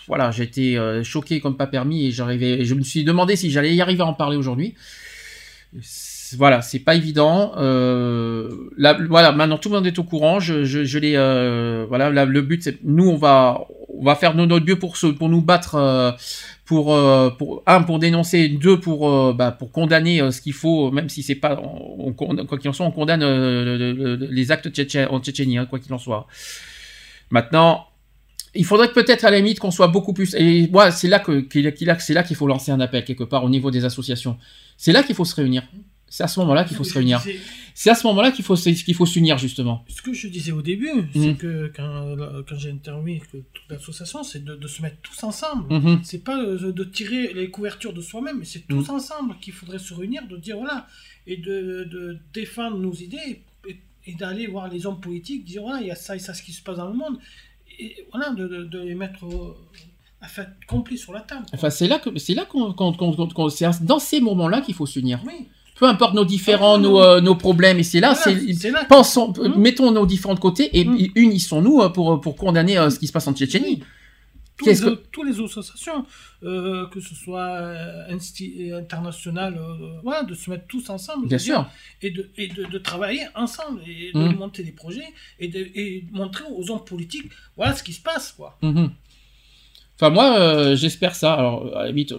voilà, 0.07 0.31
été 0.37 0.77
choqué 1.03 1.39
comme 1.39 1.55
pas 1.55 1.67
permis 1.67 2.07
et 2.07 2.11
j'arrivais. 2.11 2.65
Je 2.65 2.75
me 2.75 2.81
suis 2.81 3.03
demandé 3.03 3.35
si 3.35 3.51
j'allais 3.51 3.73
y 3.73 3.81
arriver 3.81 4.01
à 4.01 4.05
en 4.05 4.13
parler 4.13 4.35
aujourd'hui. 4.35 4.75
Voilà, 6.37 6.61
c'est 6.61 6.79
pas 6.79 6.95
évident. 6.95 7.53
là, 7.55 8.97
voilà, 9.07 9.31
maintenant 9.31 9.57
tout 9.57 9.69
le 9.69 9.75
monde 9.75 9.87
est 9.87 9.97
au 9.97 10.03
courant. 10.03 10.41
Je, 10.41 10.65
je, 10.65 10.83
je 10.83 10.99
l'ai. 10.99 11.13
voilà, 11.87 12.25
le 12.25 12.41
but, 12.41 12.61
c'est 12.61 12.77
nous, 12.83 13.07
on 13.07 13.15
va 13.15 13.65
on 13.97 14.03
va 14.03 14.15
faire 14.15 14.33
notre 14.35 14.59
mieux 14.65 14.77
pour 14.77 14.97
pour 15.17 15.29
nous 15.29 15.41
battre 15.41 15.75
euh, 15.75 16.11
pour 16.65 16.95
un 16.95 17.83
pour 17.83 17.99
dénoncer, 17.99 18.49
deux 18.49 18.79
pour 18.79 19.09
euh, 19.09 19.33
bah, 19.33 19.51
pour 19.51 19.71
condamner 19.71 20.21
euh, 20.21 20.31
ce 20.31 20.41
qu'il 20.41 20.53
faut, 20.53 20.91
même 20.91 21.09
si 21.09 21.21
c'est 21.21 21.35
pas 21.35 21.55
quoi 21.55 22.57
qu'il 22.57 22.69
en 22.69 22.73
soit, 22.73 22.85
on 22.85 22.91
condamne 22.91 23.23
les 23.23 24.51
actes 24.51 24.67
en 25.09 25.19
Tchétchénie, 25.19 25.57
hein, 25.57 25.65
quoi 25.67 25.79
qu'il 25.79 25.93
en 25.93 25.99
soit. 25.99 26.27
Maintenant, 27.29 27.85
il 28.55 28.65
faudrait 28.65 28.91
peut-être 28.91 29.25
à 29.25 29.31
la 29.31 29.37
limite 29.37 29.59
qu'on 29.59 29.71
soit 29.71 29.87
beaucoup 29.87 30.13
plus. 30.13 30.33
Et 30.35 30.67
moi, 30.71 30.91
c'est 30.91 31.07
là 31.07 31.19
que 31.19 31.47
c'est 31.99 32.13
là 32.13 32.23
qu'il 32.23 32.35
faut 32.35 32.47
lancer 32.47 32.71
un 32.71 32.79
appel 32.79 33.03
quelque 33.03 33.23
part 33.23 33.43
au 33.43 33.49
niveau 33.49 33.69
des 33.69 33.85
associations. 33.85 34.37
C'est 34.77 34.91
là 34.91 35.03
qu'il 35.03 35.15
faut 35.15 35.25
se 35.25 35.35
réunir. 35.35 35.63
C'est 36.07 36.23
à 36.23 36.27
ce 36.27 36.39
moment-là 36.41 36.63
qu'il 36.63 36.77
faut 36.77 36.83
se 36.83 36.93
réunir. 36.93 37.21
C'est 37.73 37.89
à 37.89 37.95
ce 37.95 38.07
moment-là 38.07 38.31
qu'il 38.31 38.45
faut 38.45 38.55
qu'il 38.55 38.95
faut 38.95 39.05
s'unir 39.05 39.37
justement. 39.37 39.83
Ce 39.89 40.01
que 40.01 40.13
je 40.13 40.29
disais 40.29 40.53
au 40.53 40.61
début, 40.61 41.09
c'est 41.13 41.19
mhm. 41.19 41.37
que 41.37 41.71
quand, 41.75 42.15
quand 42.47 42.57
j'ai 42.57 42.71
interviewé 42.71 43.21
toute 43.31 43.69
l'association, 43.69 44.23
c'est 44.23 44.43
de, 44.45 44.67
se 44.67 44.81
mettre 44.81 44.97
tous 45.01 45.23
ensemble. 45.23 45.73
Mhm. 45.73 45.99
C'est 46.03 46.23
pas 46.23 46.37
de, 46.37 46.83
tirer 46.85 47.33
les 47.33 47.49
couvertures 47.49 47.91
de 47.91 48.01
soi-même, 48.01 48.39
mais 48.39 48.45
c'est 48.45 48.65
tous 48.67 48.87
mhm. 48.87 48.95
ensemble 48.95 49.35
qu'il 49.41 49.53
faudrait 49.53 49.79
se 49.79 49.93
réunir, 49.93 50.25
de 50.27 50.37
dire 50.37 50.57
voilà 50.57 50.87
et 51.27 51.37
de, 51.37 52.17
défendre 52.33 52.77
nos 52.77 52.93
idées 52.93 53.43
et, 54.07 54.13
d'aller 54.13 54.47
voir 54.47 54.69
les 54.69 54.85
hommes 54.85 55.01
politiques, 55.01 55.43
dire 55.43 55.63
voilà 55.63 55.81
il 55.81 55.87
y 55.87 55.91
a 55.91 55.95
ça 55.95 56.15
et 56.15 56.19
ça 56.19 56.33
ce 56.33 56.43
qui 56.43 56.53
se 56.53 56.61
passe 56.61 56.77
dans 56.77 56.87
le 56.87 56.93
monde 56.93 57.17
et 57.79 58.05
voilà 58.11 58.29
de, 58.29 58.79
les 58.79 58.95
mettre 58.95 59.25
à 60.21 60.27
fait 60.27 60.47
complet 60.67 60.95
sur 60.95 61.11
la 61.11 61.21
table. 61.21 61.45
Enfin 61.51 61.71
c'est 61.71 61.87
là 61.87 61.99
que 61.99 62.17
c'est 62.19 62.35
là 62.35 62.45
qu'on, 62.45 63.49
c'est 63.49 63.83
dans 63.83 63.99
ces 63.99 64.21
moments-là 64.21 64.61
qu'il 64.61 64.75
faut 64.75 64.85
s'unir. 64.85 65.21
Oui 65.25 65.47
peu 65.75 65.85
importe 65.85 66.13
nos 66.13 66.25
différents, 66.25 66.77
nos, 66.77 67.01
euh, 67.01 67.21
nos, 67.21 67.35
problèmes, 67.35 67.79
et 67.79 67.83
c'est 67.83 67.99
là, 67.99 68.15
c'est, 68.15 68.37
pensons, 68.87 69.33
mmh. 69.33 69.59
mettons 69.59 69.91
nos 69.91 70.05
différents 70.05 70.33
de 70.33 70.39
côté 70.39 70.77
et 70.79 70.85
mmh. 70.85 71.11
unissons-nous 71.15 71.81
euh, 71.81 71.89
pour, 71.89 72.19
pour 72.21 72.35
condamner 72.35 72.77
euh, 72.77 72.89
ce 72.89 72.97
qui 72.97 73.07
se 73.07 73.11
passe 73.11 73.27
en 73.27 73.33
Tchétchénie. 73.33 73.83
Tous 74.57 74.67
les, 74.67 74.79
que... 74.79 74.89
tous 75.11 75.23
les 75.23 75.37
associations, 75.41 76.05
que 76.41 76.99
ce 77.01 77.13
soit 77.13 77.59
international, 78.73 79.59
voilà, 80.01 80.23
de 80.23 80.33
se 80.33 80.49
mettre 80.49 80.65
tous 80.65 80.89
ensemble. 80.89 81.27
Bien 81.27 81.37
sûr. 81.37 81.69
et, 82.01 82.09
de, 82.09 82.29
et 82.37 82.47
de, 82.47 82.63
de, 82.63 82.77
travailler 82.77 83.23
ensemble, 83.35 83.81
et 83.85 84.13
de 84.13 84.17
mmh. 84.17 84.35
monter 84.37 84.63
des 84.63 84.71
projets, 84.71 85.13
et 85.41 85.49
de 85.49 85.59
et 85.59 86.05
montrer 86.13 86.45
aux 86.49 86.71
hommes 86.71 86.85
politiques, 86.85 87.29
voilà 87.57 87.73
ce 87.73 87.83
qui 87.83 87.91
se 87.91 88.01
passe, 88.01 88.31
quoi. 88.31 88.57
Enfin, 88.61 90.09
moi, 90.09 90.73
j'espère 90.75 91.15
ça. 91.15 91.33
Alors, 91.33 91.75
à 91.75 91.81
la 91.81 91.87
limite, 91.89 92.13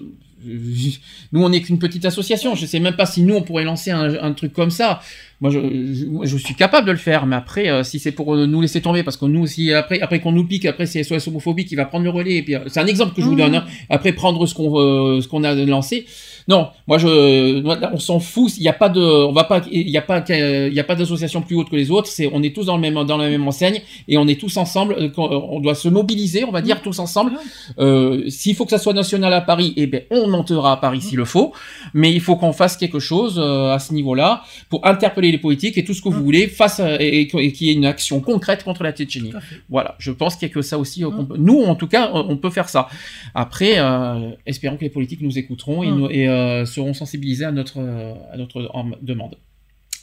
nous, 1.32 1.42
on 1.42 1.48
n'est 1.48 1.60
qu'une 1.60 1.78
petite 1.78 2.04
association. 2.04 2.54
Je 2.54 2.66
sais 2.66 2.80
même 2.80 2.96
pas 2.96 3.06
si 3.06 3.22
nous, 3.22 3.34
on 3.34 3.42
pourrait 3.42 3.64
lancer 3.64 3.90
un, 3.90 4.32
truc 4.32 4.52
comme 4.52 4.70
ça. 4.70 5.00
Moi, 5.40 5.50
je, 5.50 6.36
suis 6.36 6.54
capable 6.54 6.86
de 6.86 6.92
le 6.92 6.98
faire, 6.98 7.26
mais 7.26 7.36
après, 7.36 7.68
euh, 7.68 7.82
si 7.82 7.98
c'est 7.98 8.12
pour 8.12 8.34
euh, 8.34 8.46
nous 8.46 8.60
laisser 8.60 8.80
tomber, 8.80 9.02
parce 9.02 9.16
que 9.16 9.26
nous 9.26 9.42
aussi, 9.42 9.72
après, 9.72 10.00
après 10.00 10.20
qu'on 10.20 10.32
nous 10.32 10.46
pique, 10.46 10.64
après 10.64 10.86
c'est 10.86 11.02
SOS 11.02 11.28
homophobie 11.28 11.64
qui 11.64 11.74
va 11.74 11.84
prendre 11.84 12.04
le 12.04 12.10
relais. 12.10 12.36
Et 12.36 12.42
puis, 12.42 12.54
euh, 12.54 12.60
c'est 12.68 12.80
un 12.80 12.86
exemple 12.86 13.14
que 13.14 13.22
je 13.22 13.26
vous 13.26 13.34
donne. 13.34 13.54
Hein. 13.54 13.66
Après, 13.90 14.12
prendre 14.12 14.46
ce 14.46 14.54
qu'on 14.54 15.20
ce 15.20 15.28
qu'on 15.28 15.44
a 15.44 15.54
lancé. 15.54 16.06
Non, 16.48 16.68
moi 16.86 16.98
je, 16.98 17.62
on 17.92 17.98
s'en 17.98 18.20
fout. 18.20 18.56
Il 18.56 18.62
n'y 18.62 18.68
a 18.68 18.72
pas 18.72 18.88
de, 18.88 19.00
on 19.00 19.32
va 19.32 19.44
pas, 19.44 19.62
il 19.70 19.88
y 19.90 19.98
a 19.98 20.02
pas, 20.02 20.24
il 20.28 20.72
y 20.72 20.78
a 20.80 20.84
pas 20.84 20.94
d'association 20.94 21.42
plus 21.42 21.56
haute 21.56 21.68
que 21.70 21.74
les 21.76 21.90
autres. 21.90 22.06
C'est, 22.08 22.30
on 22.32 22.42
est 22.42 22.54
tous 22.54 22.66
dans 22.66 22.76
le 22.76 22.80
même, 22.82 22.94
dans 23.04 23.16
la 23.16 23.28
même 23.28 23.46
enseigne 23.48 23.80
et 24.06 24.16
on 24.16 24.28
est 24.28 24.38
tous 24.40 24.56
ensemble. 24.56 24.94
Euh, 24.98 25.10
on 25.18 25.58
doit 25.58 25.74
se 25.74 25.88
mobiliser, 25.88 26.44
on 26.44 26.52
va 26.52 26.62
dire 26.62 26.82
tous 26.82 26.98
ensemble. 27.00 27.32
Euh, 27.78 28.28
s'il 28.28 28.54
faut 28.54 28.64
que 28.64 28.70
ça 28.70 28.78
soit 28.78 28.92
national 28.92 29.32
à 29.32 29.40
Paris, 29.40 29.72
eh 29.76 29.86
ben 29.88 30.02
on 30.10 30.28
montera 30.28 30.72
à 30.72 30.76
Paris 30.76 31.00
s'il 31.00 31.16
le 31.18 31.24
faut. 31.24 31.52
Mais 31.94 32.12
il 32.12 32.20
faut 32.20 32.36
qu'on 32.36 32.52
fasse 32.52 32.76
quelque 32.76 33.00
chose 33.00 33.38
euh, 33.42 33.72
à 33.74 33.78
ce 33.80 33.92
niveau-là 33.92 34.42
pour 34.68 34.86
interpeller 34.86 35.32
les 35.32 35.38
politiques 35.38 35.76
et 35.78 35.84
tout 35.84 35.94
ce 35.94 36.02
que 36.02 36.08
vous 36.08 36.22
voulez 36.22 36.46
face 36.46 36.78
à, 36.78 37.02
et, 37.02 37.22
et 37.22 37.26
qu'il 37.52 37.66
y 37.66 37.70
ait 37.70 37.74
une 37.74 37.86
action 37.86 38.20
concrète 38.20 38.62
contre 38.62 38.84
la 38.84 38.92
Tchétchénie. 38.92 39.32
Voilà, 39.68 39.96
je 39.98 40.12
pense 40.12 40.36
qu'il 40.36 40.46
y 40.48 40.50
a 40.50 40.54
que 40.54 40.62
ça 40.62 40.78
aussi. 40.78 41.04
euh, 41.04 41.10
peut- 41.10 41.36
Nous, 41.38 41.62
en 41.64 41.74
tout 41.74 41.88
cas, 41.88 42.10
on 42.14 42.36
peut 42.36 42.50
faire 42.50 42.68
ça. 42.68 42.88
Après, 43.34 43.74
euh, 43.78 44.30
espérons 44.46 44.76
que 44.76 44.84
les 44.84 44.90
politiques 44.90 45.22
nous 45.22 45.38
écouteront 45.38 45.82
et, 45.82 45.88
nous- 45.90 46.08
et, 46.10 46.28
euh, 46.28 46.35
seront 46.64 46.94
sensibilisés 46.94 47.44
à 47.44 47.52
notre 47.52 47.78
euh, 47.80 48.14
à 48.32 48.36
notre 48.36 48.70
demande. 49.02 49.36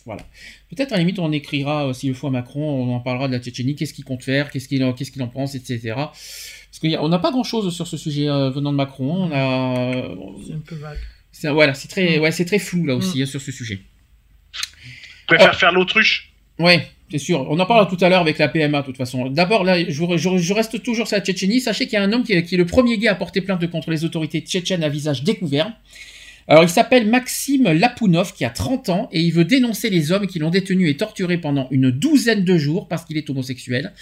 Voilà. 0.05 0.21
Peut-être 0.69 0.91
à 0.91 0.95
la 0.95 0.99
limite 0.99 1.17
on 1.19 1.31
écrira 1.31 1.87
euh, 1.87 1.93
s'il 1.93 2.09
le 2.09 2.15
faut 2.15 2.27
à 2.27 2.29
Macron, 2.29 2.61
on 2.61 2.93
en 2.93 2.99
parlera 2.99 3.27
de 3.29 3.33
la 3.33 3.39
Tchétchénie, 3.39 3.75
qu'est-ce 3.75 3.93
qu'il 3.93 4.03
compte 4.03 4.21
faire, 4.23 4.51
qu'est-ce 4.51 4.67
qu'il 4.67 4.83
en- 4.83 4.91
qu'est-ce 4.93 5.11
qu'il 5.11 5.21
en 5.23 5.29
pense, 5.29 5.55
etc. 5.55 5.93
Parce 5.95 6.79
qu'on 6.81 7.07
n'a 7.07 7.19
pas 7.19 7.31
grand-chose 7.31 7.73
sur 7.73 7.87
ce 7.87 7.95
sujet 7.97 8.27
euh, 8.27 8.49
venant 8.49 8.71
de 8.73 8.77
Macron. 8.77 9.29
On 9.29 9.31
a, 9.31 9.93
C'est 10.45 10.53
un 10.53 10.59
peu 10.65 10.75
vague. 10.75 10.97
c'est- 11.31 11.49
voilà, 11.51 11.73
c'est 11.73 11.87
très, 11.87 12.17
Mm. 12.17 12.21
ouais, 12.21 12.31
c'est 12.31 12.45
très 12.45 12.59
flou 12.59 12.85
là 12.85 12.95
aussi 12.95 13.21
hein, 13.21 13.25
sur 13.25 13.39
ce 13.39 13.51
sujet. 13.51 13.79
Je 15.21 15.27
préfère 15.27 15.55
faire 15.55 15.71
l'autruche? 15.71 16.33
Ouais, 16.59 16.85
c'est 17.09 17.17
sûr. 17.17 17.49
On 17.49 17.57
en 17.59 17.65
parlera 17.65 17.89
tout 17.89 17.97
à 18.03 18.09
l'heure 18.09 18.21
avec 18.21 18.37
la 18.37 18.47
PMA, 18.49 18.81
de 18.81 18.85
toute 18.85 18.97
façon. 18.97 19.29
D'abord, 19.29 19.63
là, 19.63 19.81
je, 19.89 19.97
vous- 20.03 20.17
je- 20.17 20.37
je 20.37 20.53
reste 20.53 20.83
toujours 20.83 21.07
sur 21.07 21.15
la 21.17 21.23
Tchétchénie. 21.23 21.61
Sachez 21.61 21.85
qu'il 21.85 21.93
y 21.93 21.97
a 21.97 22.03
un 22.03 22.11
homme 22.11 22.23
qui 22.23 22.33
est, 22.33 22.43
qui 22.43 22.55
est 22.55 22.57
le 22.57 22.65
premier 22.65 22.97
gay 22.97 23.07
à 23.07 23.15
porter 23.15 23.41
plainte 23.41 23.65
contre 23.71 23.89
les 23.89 24.03
autorités 24.03 24.41
tchétchènes 24.41 24.83
à 24.83 24.89
visage 24.89 25.23
découvert. 25.23 25.71
Alors, 26.47 26.63
il 26.63 26.69
s'appelle 26.69 27.07
Maxime 27.07 27.71
Lapounov, 27.71 28.33
qui 28.33 28.43
a 28.43 28.49
30 28.49 28.89
ans, 28.89 29.09
et 29.11 29.21
il 29.21 29.31
veut 29.31 29.45
dénoncer 29.45 29.89
les 29.89 30.11
hommes 30.11 30.27
qui 30.27 30.39
l'ont 30.39 30.49
détenu 30.49 30.89
et 30.89 30.97
torturé 30.97 31.37
pendant 31.37 31.67
une 31.71 31.89
douzaine 31.89 32.43
de 32.43 32.57
jours 32.57 32.87
parce 32.87 33.05
qu'il 33.05 33.17
est 33.17 33.29
homosexuel. 33.29 33.93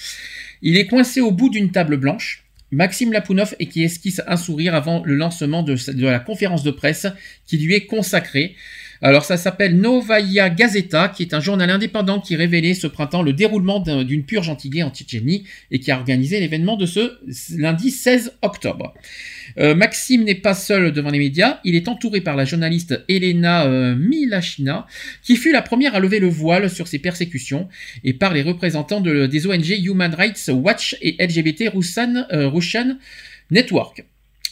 Il 0.61 0.77
est 0.77 0.87
coincé 0.87 1.21
au 1.21 1.31
bout 1.31 1.49
d'une 1.49 1.71
table 1.71 1.97
blanche. 1.97 2.45
Maxime 2.71 3.11
Lapounov 3.11 3.53
et 3.59 3.67
qui 3.67 3.83
esquisse 3.83 4.21
un 4.27 4.37
sourire 4.37 4.73
avant 4.73 5.03
le 5.03 5.15
lancement 5.15 5.61
de, 5.61 5.75
de 5.91 6.05
la 6.05 6.19
conférence 6.19 6.63
de 6.63 6.71
presse 6.71 7.05
qui 7.45 7.57
lui 7.57 7.75
est 7.75 7.85
consacrée. 7.85 8.55
Alors 9.03 9.25
ça 9.25 9.35
s'appelle 9.35 9.77
Novaya 9.77 10.49
Gazeta, 10.51 11.09
qui 11.09 11.23
est 11.23 11.33
un 11.33 11.39
journal 11.39 11.69
indépendant 11.71 12.19
qui 12.19 12.35
révélait 12.35 12.75
ce 12.75 12.85
printemps 12.85 13.23
le 13.23 13.33
déroulement 13.33 13.79
d'un- 13.79 14.03
d'une 14.03 14.23
purge 14.23 14.47
anti-gay 14.49 14.83
en 14.83 14.91
Tchétchénie 14.91 15.43
et 15.71 15.79
qui 15.79 15.89
a 15.89 15.97
organisé 15.97 16.39
l'événement 16.39 16.77
de 16.77 16.85
ce 16.85 17.17
lundi 17.57 17.89
16 17.89 18.33
octobre. 18.43 18.93
Euh, 19.57 19.73
Maxime 19.73 20.23
n'est 20.23 20.35
pas 20.35 20.53
seul 20.53 20.91
devant 20.91 21.09
les 21.09 21.17
médias, 21.17 21.59
il 21.63 21.73
est 21.75 21.87
entouré 21.87 22.21
par 22.21 22.35
la 22.35 22.45
journaliste 22.45 23.03
Elena 23.09 23.65
euh, 23.65 23.95
Milachina, 23.95 24.85
qui 25.23 25.35
fut 25.35 25.51
la 25.51 25.63
première 25.63 25.95
à 25.95 25.99
lever 25.99 26.19
le 26.19 26.29
voile 26.29 26.69
sur 26.69 26.87
ces 26.87 26.99
persécutions, 26.99 27.67
et 28.03 28.13
par 28.13 28.33
les 28.35 28.43
représentants 28.43 29.01
de- 29.01 29.25
des 29.25 29.47
ONG 29.47 29.69
Human 29.83 30.13
Rights 30.13 30.51
Watch 30.53 30.95
et 31.01 31.15
LGBT 31.19 31.71
euh, 31.73 32.47
Russian 32.49 32.97
Network. 33.49 34.05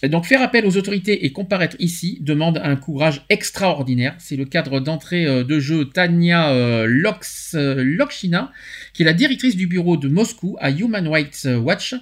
Donc 0.07 0.25
faire 0.25 0.41
appel 0.41 0.65
aux 0.65 0.77
autorités 0.77 1.25
et 1.25 1.31
comparaître 1.31 1.75
ici 1.79 2.19
demande 2.21 2.59
un 2.63 2.75
courage 2.77 3.25
extraordinaire. 3.29 4.15
C'est 4.17 4.37
le 4.37 4.45
cadre 4.45 4.79
d'entrée 4.79 5.25
euh, 5.25 5.43
de 5.43 5.59
jeu 5.59 5.85
Tania 5.85 6.51
euh, 6.51 6.87
euh, 7.55 7.83
Lokshina, 7.83 8.51
qui 8.93 9.03
est 9.03 9.05
la 9.05 9.13
directrice 9.13 9.57
du 9.57 9.67
bureau 9.67 9.97
de 9.97 10.07
Moscou 10.07 10.55
à 10.59 10.71
Human 10.71 11.07
Rights 11.07 11.47
Watch. 11.61 11.95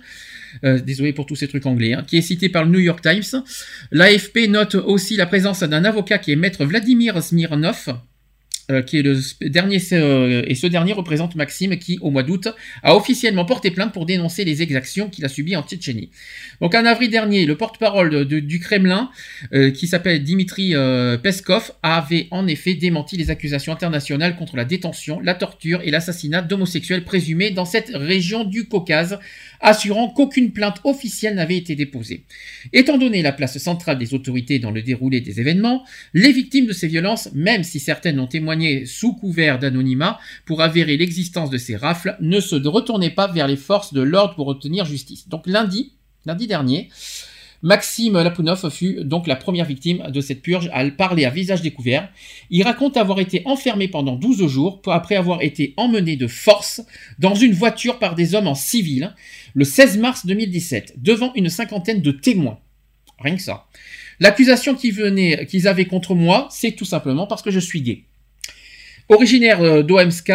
Désolé 0.64 1.12
pour 1.14 1.26
tous 1.26 1.36
ces 1.36 1.48
trucs 1.48 1.66
anglais, 1.66 1.94
hein, 1.94 2.04
qui 2.08 2.18
est 2.18 2.22
cité 2.22 2.50
par 2.50 2.64
le 2.64 2.72
New 2.72 2.80
York 2.80 3.02
Times. 3.02 3.44
L'AFP 3.92 4.48
note 4.48 4.76
aussi 4.76 5.16
la 5.16 5.26
présence 5.26 5.60
d'un 5.60 5.84
avocat 5.84 6.18
qui 6.18 6.32
est 6.32 6.38
maître 6.38 6.66
Vladimir 6.66 7.22
Smirnov, 7.22 8.00
euh, 8.70 8.82
euh, 8.94 10.44
et 10.46 10.56
ce 10.56 10.68
dernier 10.68 10.94
représente 10.94 11.36
Maxime 11.36 11.78
qui, 11.78 11.98
au 12.02 12.10
mois 12.10 12.24
d'août, 12.24 12.50
a 12.84 12.96
officiellement 12.96 13.46
porté 13.46 13.72
plainte 13.72 13.94
pour 13.94 14.06
dénoncer 14.06 14.44
les 14.44 14.62
exactions 14.62 15.10
qu'il 15.10 15.24
a 15.26 15.30
subies 15.30 15.56
en 15.56 15.64
Tchétchénie. 15.64 16.10
Donc 16.60 16.76
en 16.76 16.86
avril 16.86 17.10
dernier, 17.10 17.46
le 17.46 17.56
porte-parole 17.56 18.26
du 18.26 18.60
Kremlin, 18.60 19.10
euh, 19.54 19.72
qui 19.72 19.88
s'appelle 19.88 20.24
Dimitri 20.24 20.74
Peskov, 21.24 21.72
avait 21.82 22.28
en 22.32 22.48
effet 22.48 22.74
démenti 22.74 23.16
les 23.16 23.30
accusations 23.30 23.72
internationales 23.72 24.36
contre 24.36 24.58
la 24.58 24.66
détention, 24.66 25.20
la 25.22 25.34
torture 25.34 25.82
et 25.84 25.92
l'assassinat 25.92 26.42
d'homosexuels 26.42 27.04
présumés 27.04 27.52
dans 27.52 27.66
cette 27.66 27.92
région 27.94 28.44
du 28.44 28.68
Caucase, 28.68 29.20
assurant 29.62 30.10
qu'aucune 30.10 30.52
plainte 30.52 30.80
officielle 30.84 31.36
n'avait 31.36 31.58
été 31.58 31.76
déposée. 31.76 32.24
Étant 32.74 32.98
donné 32.98 33.22
la 33.22 33.32
place 33.32 33.58
centrale 33.58 33.98
des 33.98 34.14
autorités 34.14 34.60
dans 34.60 34.72
le 34.72 34.82
déroulé 34.82 35.22
des 35.22 35.40
événements, 35.40 35.86
les 36.14 36.32
victimes 36.32 36.68
de 36.68 36.74
ces 36.74 36.88
violences, 36.88 37.30
même 37.34 37.64
si 37.64 37.80
certaines 37.80 38.20
ont 38.20 38.28
témoigné 38.28 38.86
sous 38.86 39.14
couvert 39.14 39.60
d'anonymat 39.60 40.20
pour 40.46 40.62
avérer 40.62 40.98
l'existence 40.98 41.50
de 41.50 41.58
ces 41.58 41.76
rafles, 41.76 42.18
ne 42.20 42.40
se 42.40 42.56
retournaient 42.56 43.10
pas 43.10 43.28
vers 43.28 43.48
les 43.48 43.58
forces 43.58 43.94
de 43.94 44.02
l'ordre 44.02 44.36
pour 44.36 44.48
obtenir 44.48 44.86
justice. 44.86 45.28
Donc 45.28 45.48
lundi, 45.48 45.94
lundi 46.26 46.48
dernier, 46.48 46.90
Maxime 47.68 48.14
Lapounov 48.14 48.70
fut 48.70 49.04
donc 49.04 49.28
la 49.28 49.36
première 49.36 49.66
victime 49.66 50.10
de 50.10 50.22
cette 50.22 50.42
purge 50.42 50.70
à 50.72 50.90
parler 50.90 51.26
à 51.26 51.30
visage 51.30 51.62
découvert. 51.62 52.10
Il 52.50 52.64
raconte 52.64 52.96
avoir 52.96 53.20
été 53.20 53.42
enfermé 53.44 53.90
pendant 53.90 54.16
12 54.16 54.48
jours 54.48 54.82
après 54.88 55.18
avoir 55.18 55.42
été 55.42 55.74
emmené 55.76 56.16
de 56.16 56.28
force 56.28 56.80
dans 57.20 57.36
une 57.36 57.52
voiture 57.52 58.00
par 58.00 58.16
des 58.16 58.36
hommes 58.36 58.48
en 58.48 58.56
civil 58.56 59.14
le 59.54 59.66
16 59.66 59.98
mars 59.98 60.26
2017 60.26 60.94
devant 60.96 61.34
une 61.36 61.50
cinquantaine 61.50 62.02
de 62.02 62.12
témoins. 62.12 62.58
Rien 63.20 63.36
que 63.36 63.42
ça. 63.42 63.68
L'accusation 64.22 64.74
qu'ils 64.74 65.68
avaient 65.68 65.86
contre 65.88 66.16
moi, 66.16 66.48
c'est 66.50 66.72
tout 66.72 66.86
simplement 66.86 67.28
parce 67.28 67.42
que 67.42 67.52
je 67.52 67.60
suis 67.60 67.82
gay. 67.82 68.04
Originaire 69.10 69.62
euh, 69.62 69.84
d'Omsk, 69.84 70.32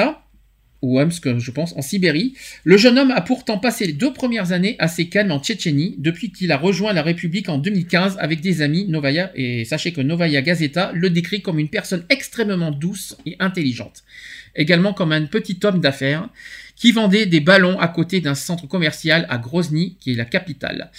ou 0.82 1.00
Omsk, 1.00 1.38
je 1.38 1.50
pense, 1.52 1.74
en 1.76 1.82
Sibérie, 1.82 2.34
le 2.64 2.76
jeune 2.76 2.98
homme 2.98 3.12
a 3.12 3.20
pourtant 3.20 3.58
passé 3.58 3.86
les 3.86 3.92
deux 3.92 4.12
premières 4.12 4.50
années 4.52 4.74
assez 4.80 5.08
calmes 5.08 5.30
en 5.30 5.38
Tchétchénie 5.40 5.94
depuis 5.98 6.32
qu'il 6.32 6.50
a 6.52 6.56
rejoint 6.58 6.92
la 6.92 7.02
République 7.02 7.48
en 7.48 7.58
2015 7.58 8.16
avec 8.20 8.40
des 8.40 8.62
amis 8.62 8.86
Novaya, 8.88 9.30
et 9.36 9.64
sachez 9.64 9.92
que 9.92 10.00
Novaya 10.00 10.42
Gazeta 10.42 10.90
le 10.92 11.08
décrit 11.08 11.40
comme 11.40 11.58
une 11.60 11.68
personne 11.68 12.04
extrêmement 12.10 12.72
douce 12.72 13.16
et 13.26 13.36
intelligente. 13.38 14.02
Également 14.56 14.92
comme 14.92 15.12
un 15.12 15.24
petit 15.26 15.58
homme 15.64 15.80
d'affaires 15.80 16.28
qui 16.76 16.90
vendait 16.92 17.26
des 17.26 17.40
ballons 17.40 17.78
à 17.78 17.88
côté 17.88 18.20
d'un 18.20 18.34
centre 18.34 18.66
commercial 18.66 19.26
à 19.30 19.38
Grozny, 19.38 19.96
qui 20.00 20.12
est 20.12 20.16
la 20.16 20.24
capitale. 20.24 20.90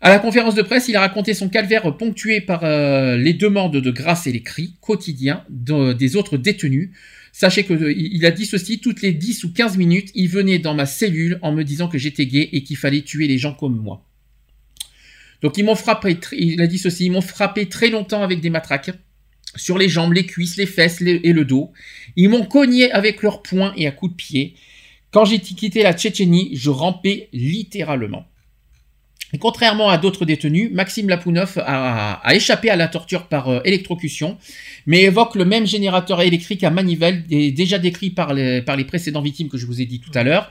À 0.00 0.10
la 0.10 0.18
conférence 0.18 0.54
de 0.54 0.62
presse, 0.62 0.88
il 0.88 0.96
a 0.96 1.00
raconté 1.00 1.32
son 1.34 1.48
calvaire 1.48 1.96
ponctué 1.96 2.40
par 2.40 2.64
euh, 2.64 3.16
les 3.16 3.32
demandes 3.34 3.76
de 3.76 3.90
grâce 3.90 4.26
et 4.26 4.32
les 4.32 4.42
cris 4.42 4.74
quotidiens 4.80 5.42
de- 5.48 5.92
des 5.92 6.16
autres 6.16 6.36
détenus. 6.36 6.90
Sachez 7.38 7.64
que 7.64 7.74
euh, 7.74 8.26
a 8.26 8.30
dit 8.30 8.46
ceci 8.46 8.78
toutes 8.78 9.02
les 9.02 9.12
10 9.12 9.44
ou 9.44 9.52
15 9.52 9.76
minutes, 9.76 10.10
il 10.14 10.26
venait 10.26 10.58
dans 10.58 10.72
ma 10.72 10.86
cellule 10.86 11.38
en 11.42 11.52
me 11.52 11.64
disant 11.64 11.86
que 11.86 11.98
j'étais 11.98 12.24
gay 12.24 12.48
et 12.52 12.62
qu'il 12.62 12.78
fallait 12.78 13.02
tuer 13.02 13.28
les 13.28 13.36
gens 13.36 13.52
comme 13.52 13.76
moi. 13.76 14.06
Donc 15.42 15.58
ils 15.58 15.62
m'ont 15.62 15.74
frappé, 15.74 16.16
il 16.32 16.62
a 16.62 16.66
dit 16.66 16.78
ceci, 16.78 17.04
ils 17.04 17.12
m'ont 17.12 17.20
frappé 17.20 17.68
très 17.68 17.90
longtemps 17.90 18.22
avec 18.22 18.40
des 18.40 18.48
matraques 18.48 18.92
sur 19.54 19.76
les 19.76 19.90
jambes, 19.90 20.14
les 20.14 20.24
cuisses, 20.24 20.56
les 20.56 20.64
fesses 20.64 21.02
et 21.02 21.34
le 21.34 21.44
dos. 21.44 21.74
Ils 22.16 22.30
m'ont 22.30 22.46
cogné 22.46 22.90
avec 22.90 23.20
leurs 23.20 23.42
poings 23.42 23.74
et 23.76 23.86
à 23.86 23.90
coups 23.90 24.12
de 24.12 24.16
pied. 24.16 24.54
Quand 25.10 25.26
j'ai 25.26 25.38
quitté 25.38 25.82
la 25.82 25.92
Tchétchénie, 25.92 26.52
je 26.54 26.70
rampais 26.70 27.28
littéralement. 27.34 28.26
Contrairement 29.40 29.88
à 29.88 29.98
d'autres 29.98 30.24
détenus, 30.24 30.70
Maxime 30.72 31.08
Lapounov 31.08 31.58
a, 31.58 32.22
échappé 32.32 32.70
à 32.70 32.76
la 32.76 32.86
torture 32.86 33.26
par 33.26 33.48
euh, 33.48 33.60
électrocution, 33.64 34.38
mais 34.86 35.02
évoque 35.02 35.34
le 35.34 35.44
même 35.44 35.66
générateur 35.66 36.22
électrique 36.22 36.62
à 36.62 36.70
manivelle 36.70 37.24
dé- 37.26 37.50
déjà 37.50 37.78
décrit 37.78 38.10
par 38.10 38.32
les, 38.34 38.62
précédentes 38.86 39.24
victimes 39.24 39.48
que 39.48 39.58
je 39.58 39.66
vous 39.66 39.80
ai 39.80 39.84
dit 39.84 39.98
tout 39.98 40.12
à 40.14 40.22
l'heure. 40.22 40.48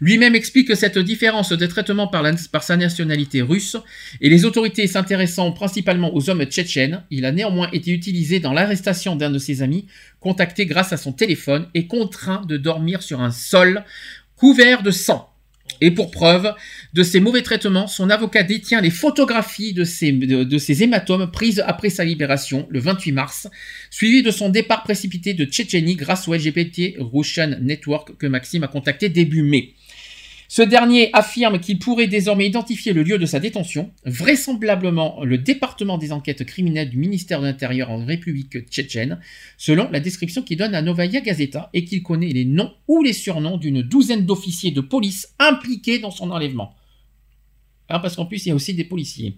Lui-même 0.00 0.34
explique 0.34 0.68
que 0.68 0.74
cette 0.74 0.98
différence 0.98 1.52
de 1.52 1.66
traitement 1.66 2.08
par 2.08 2.24
sa 2.62 2.76
nationalité 2.78 3.42
russe 3.42 3.76
et 4.22 4.30
les 4.30 4.46
autorités 4.46 4.86
s'intéressant 4.86 5.52
principalement 5.52 6.14
aux 6.14 6.30
hommes 6.30 6.44
tchétchènes, 6.44 7.02
il 7.10 7.26
a 7.26 7.32
néanmoins 7.32 7.68
été 7.72 7.90
utilisé 7.90 8.40
dans 8.40 8.54
l'arrestation 8.54 9.16
d'un 9.16 9.30
de 9.30 9.38
ses 9.38 9.60
amis, 9.60 9.86
contacté 10.20 10.64
grâce 10.64 10.94
à 10.94 10.96
son 10.96 11.12
téléphone 11.12 11.68
et 11.74 11.86
contraint 11.86 12.42
de 12.48 12.56
dormir 12.56 13.02
sur 13.02 13.20
un 13.20 13.30
sol 13.30 13.84
couvert 14.36 14.82
de 14.82 14.90
sang. 14.90 15.33
Et 15.84 15.90
pour 15.90 16.10
preuve 16.10 16.54
de 16.94 17.02
ces 17.02 17.20
mauvais 17.20 17.42
traitements, 17.42 17.86
son 17.86 18.08
avocat 18.08 18.42
détient 18.42 18.80
les 18.80 18.88
photographies 18.88 19.74
de 19.74 19.84
de 20.44 20.58
ces 20.58 20.82
hématomes 20.82 21.30
prises 21.30 21.62
après 21.66 21.90
sa 21.90 22.06
libération 22.06 22.66
le 22.70 22.80
28 22.80 23.12
mars, 23.12 23.48
suivi 23.90 24.22
de 24.22 24.30
son 24.30 24.48
départ 24.48 24.82
précipité 24.82 25.34
de 25.34 25.44
Tchétchénie 25.44 25.96
grâce 25.96 26.26
au 26.26 26.32
LGBT 26.32 26.94
Russian 26.98 27.56
Network 27.60 28.16
que 28.16 28.26
Maxime 28.26 28.64
a 28.64 28.68
contacté 28.68 29.10
début 29.10 29.42
mai. 29.42 29.74
Ce 30.48 30.62
dernier 30.62 31.10
affirme 31.12 31.58
qu'il 31.58 31.78
pourrait 31.78 32.06
désormais 32.06 32.46
identifier 32.46 32.92
le 32.92 33.02
lieu 33.02 33.18
de 33.18 33.26
sa 33.26 33.40
détention, 33.40 33.90
vraisemblablement 34.04 35.24
le 35.24 35.38
département 35.38 35.98
des 35.98 36.12
enquêtes 36.12 36.44
criminelles 36.44 36.90
du 36.90 36.98
ministère 36.98 37.40
de 37.40 37.46
l'Intérieur 37.46 37.90
en 37.90 38.04
République 38.04 38.68
tchétchène, 38.68 39.20
selon 39.56 39.88
la 39.90 40.00
description 40.00 40.42
qu'il 40.42 40.58
donne 40.58 40.74
à 40.74 40.82
Novaya 40.82 41.20
Gazeta 41.20 41.70
et 41.72 41.84
qu'il 41.84 42.02
connaît 42.02 42.28
les 42.28 42.44
noms 42.44 42.72
ou 42.88 43.02
les 43.02 43.12
surnoms 43.12 43.56
d'une 43.56 43.82
douzaine 43.82 44.26
d'officiers 44.26 44.70
de 44.70 44.80
police 44.80 45.34
impliqués 45.38 45.98
dans 45.98 46.10
son 46.10 46.30
enlèvement. 46.30 46.74
Hein, 47.88 47.98
parce 48.00 48.16
qu'en 48.16 48.26
plus, 48.26 48.44
il 48.46 48.48
y 48.48 48.52
a 48.52 48.54
aussi 48.54 48.74
des 48.74 48.84
policiers. 48.84 49.36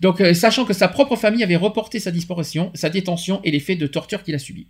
Donc, 0.00 0.20
euh, 0.20 0.32
sachant 0.32 0.64
que 0.64 0.72
sa 0.72 0.86
propre 0.86 1.16
famille 1.16 1.42
avait 1.42 1.56
reporté 1.56 1.98
sa 1.98 2.12
disparition, 2.12 2.70
sa 2.74 2.88
détention 2.88 3.40
et 3.42 3.50
les 3.50 3.58
faits 3.58 3.78
de 3.78 3.86
torture 3.86 4.22
qu'il 4.22 4.34
a 4.34 4.38
subis. 4.38 4.68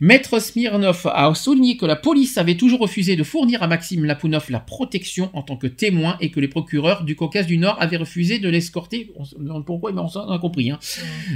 Maître 0.00 0.38
Smirnov 0.38 1.08
a 1.12 1.34
souligné 1.34 1.76
que 1.76 1.84
la 1.84 1.96
police 1.96 2.38
avait 2.38 2.54
toujours 2.54 2.78
refusé 2.78 3.16
de 3.16 3.24
fournir 3.24 3.64
à 3.64 3.66
Maxime 3.66 4.04
Lapounov 4.04 4.44
la 4.48 4.60
protection 4.60 5.28
en 5.32 5.42
tant 5.42 5.56
que 5.56 5.66
témoin 5.66 6.16
et 6.20 6.30
que 6.30 6.38
les 6.38 6.46
procureurs 6.46 7.02
du 7.02 7.16
Caucase 7.16 7.48
du 7.48 7.58
Nord 7.58 7.76
avaient 7.80 7.96
refusé 7.96 8.38
de 8.38 8.48
l'escorter. 8.48 9.10
On 9.16 9.24
se 9.24 9.34
demande 9.36 9.66
pourquoi, 9.66 9.90
mais 9.90 10.00
on 10.00 10.06
s'en 10.06 10.28
a 10.30 10.38
compris. 10.38 10.70
Hein. 10.70 10.78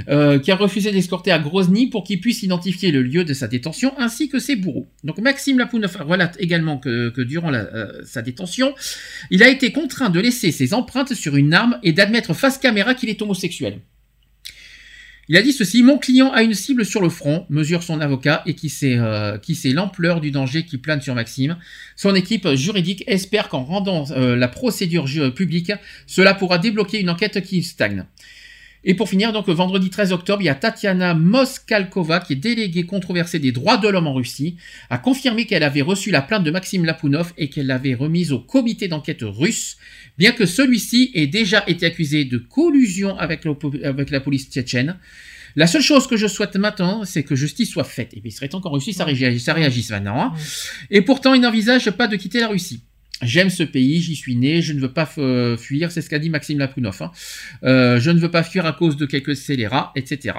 Euh, 0.07 0.39
qui 0.39 0.49
a 0.49 0.55
refusé 0.55 0.91
de 0.91 0.95
l'escorter 0.95 1.31
à 1.31 1.39
Grozny 1.39 1.87
pour 1.87 2.05
qu'il 2.05 2.21
puisse 2.21 2.41
identifier 2.41 2.91
le 2.91 3.01
lieu 3.01 3.25
de 3.25 3.33
sa 3.33 3.49
détention 3.49 3.93
ainsi 3.97 4.29
que 4.29 4.39
ses 4.39 4.55
bourreaux. 4.55 4.87
Donc 5.03 5.17
Maxime 5.19 5.59
Lapounov 5.59 5.97
relate 5.99 6.37
également 6.39 6.77
que, 6.77 7.09
que 7.09 7.21
durant 7.21 7.51
la, 7.51 7.59
euh, 7.59 8.01
sa 8.05 8.21
détention, 8.21 8.73
il 9.29 9.43
a 9.43 9.49
été 9.49 9.73
contraint 9.73 10.09
de 10.09 10.21
laisser 10.21 10.53
ses 10.53 10.73
empreintes 10.73 11.13
sur 11.13 11.35
une 11.35 11.53
arme 11.53 11.79
et 11.83 11.91
d'admettre 11.91 12.33
face 12.33 12.57
caméra 12.57 12.93
qu'il 12.93 13.09
est 13.09 13.21
homosexuel. 13.21 13.81
Il 15.29 15.37
a 15.37 15.41
dit 15.41 15.53
ceci, 15.53 15.83
mon 15.83 15.97
client 15.97 16.31
a 16.33 16.43
une 16.43 16.53
cible 16.53 16.85
sur 16.85 17.01
le 17.01 17.07
front, 17.07 17.45
mesure 17.49 17.81
son 17.81 18.01
avocat, 18.01 18.43
et 18.45 18.55
qui 18.55 18.67
sait, 18.67 18.97
euh, 18.97 19.37
qui 19.37 19.55
sait 19.55 19.71
l'ampleur 19.71 20.19
du 20.19 20.31
danger 20.31 20.65
qui 20.65 20.77
plane 20.77 20.99
sur 20.99 21.15
Maxime. 21.15 21.57
Son 21.95 22.13
équipe 22.13 22.47
juridique 22.55 23.05
espère 23.07 23.47
qu'en 23.47 23.63
rendant 23.63 24.05
euh, 24.11 24.35
la 24.35 24.49
procédure 24.49 25.05
publique, 25.33 25.71
cela 26.07 26.33
pourra 26.33 26.57
débloquer 26.57 26.99
une 26.99 27.09
enquête 27.09 27.41
qui 27.41 27.63
stagne. 27.63 28.05
Et 28.85 28.95
pour 28.95 29.07
finir, 29.07 29.31
donc 29.31 29.47
vendredi 29.47 29.89
13 29.89 30.11
octobre, 30.11 30.41
il 30.41 30.45
y 30.45 30.49
a 30.49 30.55
Tatiana 30.55 31.13
Moskalkova, 31.13 32.19
qui 32.19 32.33
est 32.33 32.37
déléguée 32.37 32.85
controversée 32.85 33.39
des 33.39 33.53
droits 33.53 33.77
de 33.77 33.87
l'homme 33.87 34.07
en 34.07 34.13
Russie, 34.13 34.57
a 34.89 34.97
confirmé 34.97 35.45
qu'elle 35.45 35.63
avait 35.63 35.81
reçu 35.81 36.11
la 36.11 36.21
plainte 36.21 36.43
de 36.43 36.51
Maxime 36.51 36.83
Lapounov 36.83 37.31
et 37.37 37.49
qu'elle 37.49 37.67
l'avait 37.67 37.93
remise 37.93 38.33
au 38.33 38.39
comité 38.39 38.89
d'enquête 38.89 39.21
russe, 39.21 39.77
bien 40.17 40.31
que 40.31 40.45
celui-ci 40.45 41.11
ait 41.13 41.27
déjà 41.27 41.63
été 41.67 41.85
accusé 41.85 42.25
de 42.25 42.37
collusion 42.37 43.17
avec, 43.17 43.43
la 43.45 44.19
police 44.19 44.49
tchétchène. 44.49 44.97
La 45.55 45.67
seule 45.67 45.81
chose 45.81 46.07
que 46.07 46.17
je 46.17 46.27
souhaite 46.27 46.55
maintenant, 46.55 47.05
c'est 47.05 47.23
que 47.23 47.35
justice 47.35 47.69
soit 47.69 47.83
faite. 47.83 48.13
Et 48.13 48.21
bien, 48.21 48.29
il 48.29 48.31
serait 48.31 48.49
temps 48.49 48.61
qu'en 48.61 48.71
Russie, 48.71 48.93
ça 48.93 49.05
réagisse, 49.05 49.43
ça 49.43 49.53
réagisse 49.53 49.91
maintenant. 49.91 50.19
hein. 50.19 50.33
Et 50.89 51.01
pourtant, 51.01 51.33
il 51.33 51.41
n'envisage 51.41 51.91
pas 51.91 52.07
de 52.07 52.15
quitter 52.15 52.39
la 52.39 52.47
Russie. 52.47 52.81
J'aime 53.21 53.49
ce 53.49 53.63
pays, 53.63 54.01
j'y 54.01 54.15
suis 54.15 54.35
né, 54.35 54.61
je 54.61 54.73
ne 54.73 54.79
veux 54.79 54.91
pas 54.91 55.09
euh, 55.17 55.55
fuir, 55.55 55.91
c'est 55.91 56.01
ce 56.01 56.09
qu'a 56.09 56.19
dit 56.19 56.29
Maxime 56.29 56.59
Lapounov. 56.59 57.01
hein. 57.01 57.11
Euh, 57.63 57.99
je 57.99 58.11
ne 58.11 58.19
veux 58.19 58.31
pas 58.31 58.43
fuir 58.43 58.65
à 58.65 58.73
cause 58.73 58.97
de 58.97 59.05
quelques 59.05 59.35
scélérats, 59.35 59.93
etc. 59.95 60.35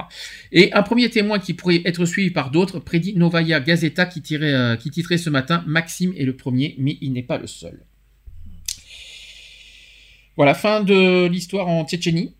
Et 0.52 0.72
un 0.72 0.82
premier 0.82 1.08
témoin 1.08 1.38
qui 1.38 1.54
pourrait 1.54 1.82
être 1.84 2.04
suivi 2.04 2.30
par 2.30 2.50
d'autres 2.50 2.80
prédit 2.80 3.14
Novaya 3.14 3.60
Gazeta 3.60 4.04
qui, 4.06 4.20
tirait, 4.20 4.52
euh, 4.52 4.76
qui 4.76 4.90
titrait 4.90 5.18
ce 5.18 5.30
matin 5.30 5.64
Maxime 5.66 6.12
est 6.16 6.24
le 6.24 6.36
premier, 6.36 6.74
mais 6.78 6.98
il 7.00 7.12
n'est 7.12 7.22
pas 7.22 7.38
le 7.38 7.46
seul. 7.46 7.78
Voilà, 10.36 10.54
fin 10.54 10.82
de 10.82 11.26
l'histoire 11.26 11.68
en 11.68 11.84
Tchétchénie. 11.86 12.34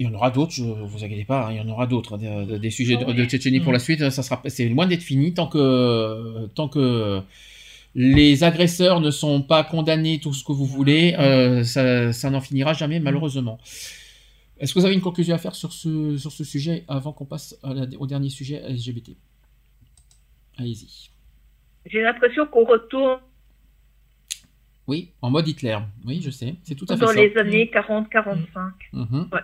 Il 0.00 0.06
y 0.06 0.08
en 0.08 0.14
aura 0.14 0.30
d'autres, 0.30 0.52
je 0.52 0.62
vous 0.62 1.02
inquiétez 1.04 1.24
pas, 1.24 1.46
hein, 1.48 1.52
il 1.52 1.56
y 1.56 1.60
en 1.60 1.68
aura 1.68 1.86
d'autres, 1.88 2.18
des, 2.18 2.44
des- 2.46 2.58
des 2.60 2.70
sujets 2.70 2.96
de, 2.96 3.04
de 3.12 3.24
Tchétchénie 3.24 3.58
pour 3.60 3.72
la 3.72 3.78
suite. 3.80 4.10
Ça 4.10 4.22
sera, 4.22 4.40
c'est 4.46 4.68
loin 4.68 4.86
d'être 4.86 5.02
fini 5.02 5.34
tant 5.34 5.48
que, 5.48 6.46
tant 6.54 6.68
que 6.68 7.20
les 7.96 8.44
agresseurs 8.44 9.00
ne 9.00 9.10
sont 9.10 9.42
pas 9.42 9.64
condamnés, 9.64 10.20
tout 10.20 10.32
ce 10.32 10.44
que 10.44 10.52
vous 10.52 10.66
voulez, 10.66 11.14
euh, 11.18 11.64
ça, 11.64 12.12
ça 12.12 12.30
n'en 12.30 12.40
finira 12.40 12.74
jamais 12.74 13.00
malheureusement. 13.00 13.58
Est-ce 14.60 14.72
que 14.74 14.78
vous 14.78 14.84
avez 14.84 14.94
une 14.94 15.00
conclusion 15.00 15.34
à 15.34 15.38
faire 15.38 15.54
sur 15.54 15.72
ce, 15.72 16.16
sur 16.16 16.30
ce 16.32 16.44
sujet 16.44 16.84
avant 16.88 17.12
qu'on 17.12 17.24
passe 17.24 17.56
à 17.64 17.74
la- 17.74 17.86
au 17.98 18.06
dernier 18.06 18.28
sujet 18.28 18.62
LGBT 18.68 19.16
Allez-y. 20.58 21.10
J'ai 21.86 22.02
l'impression 22.02 22.46
qu'on 22.46 22.64
retourne 22.64 23.18
Oui, 24.88 25.10
en 25.22 25.30
mode 25.30 25.46
Hitler. 25.46 25.78
Oui, 26.04 26.20
je 26.22 26.30
sais, 26.30 26.54
c'est 26.64 26.74
tout 26.74 26.86
à 26.88 26.96
fait 26.96 27.00
dans 27.04 27.08
ça. 27.08 27.14
les 27.20 27.36
années 27.36 27.70
40-45. 27.72 28.72
Mhm. 28.92 29.28
Ouais. 29.32 29.40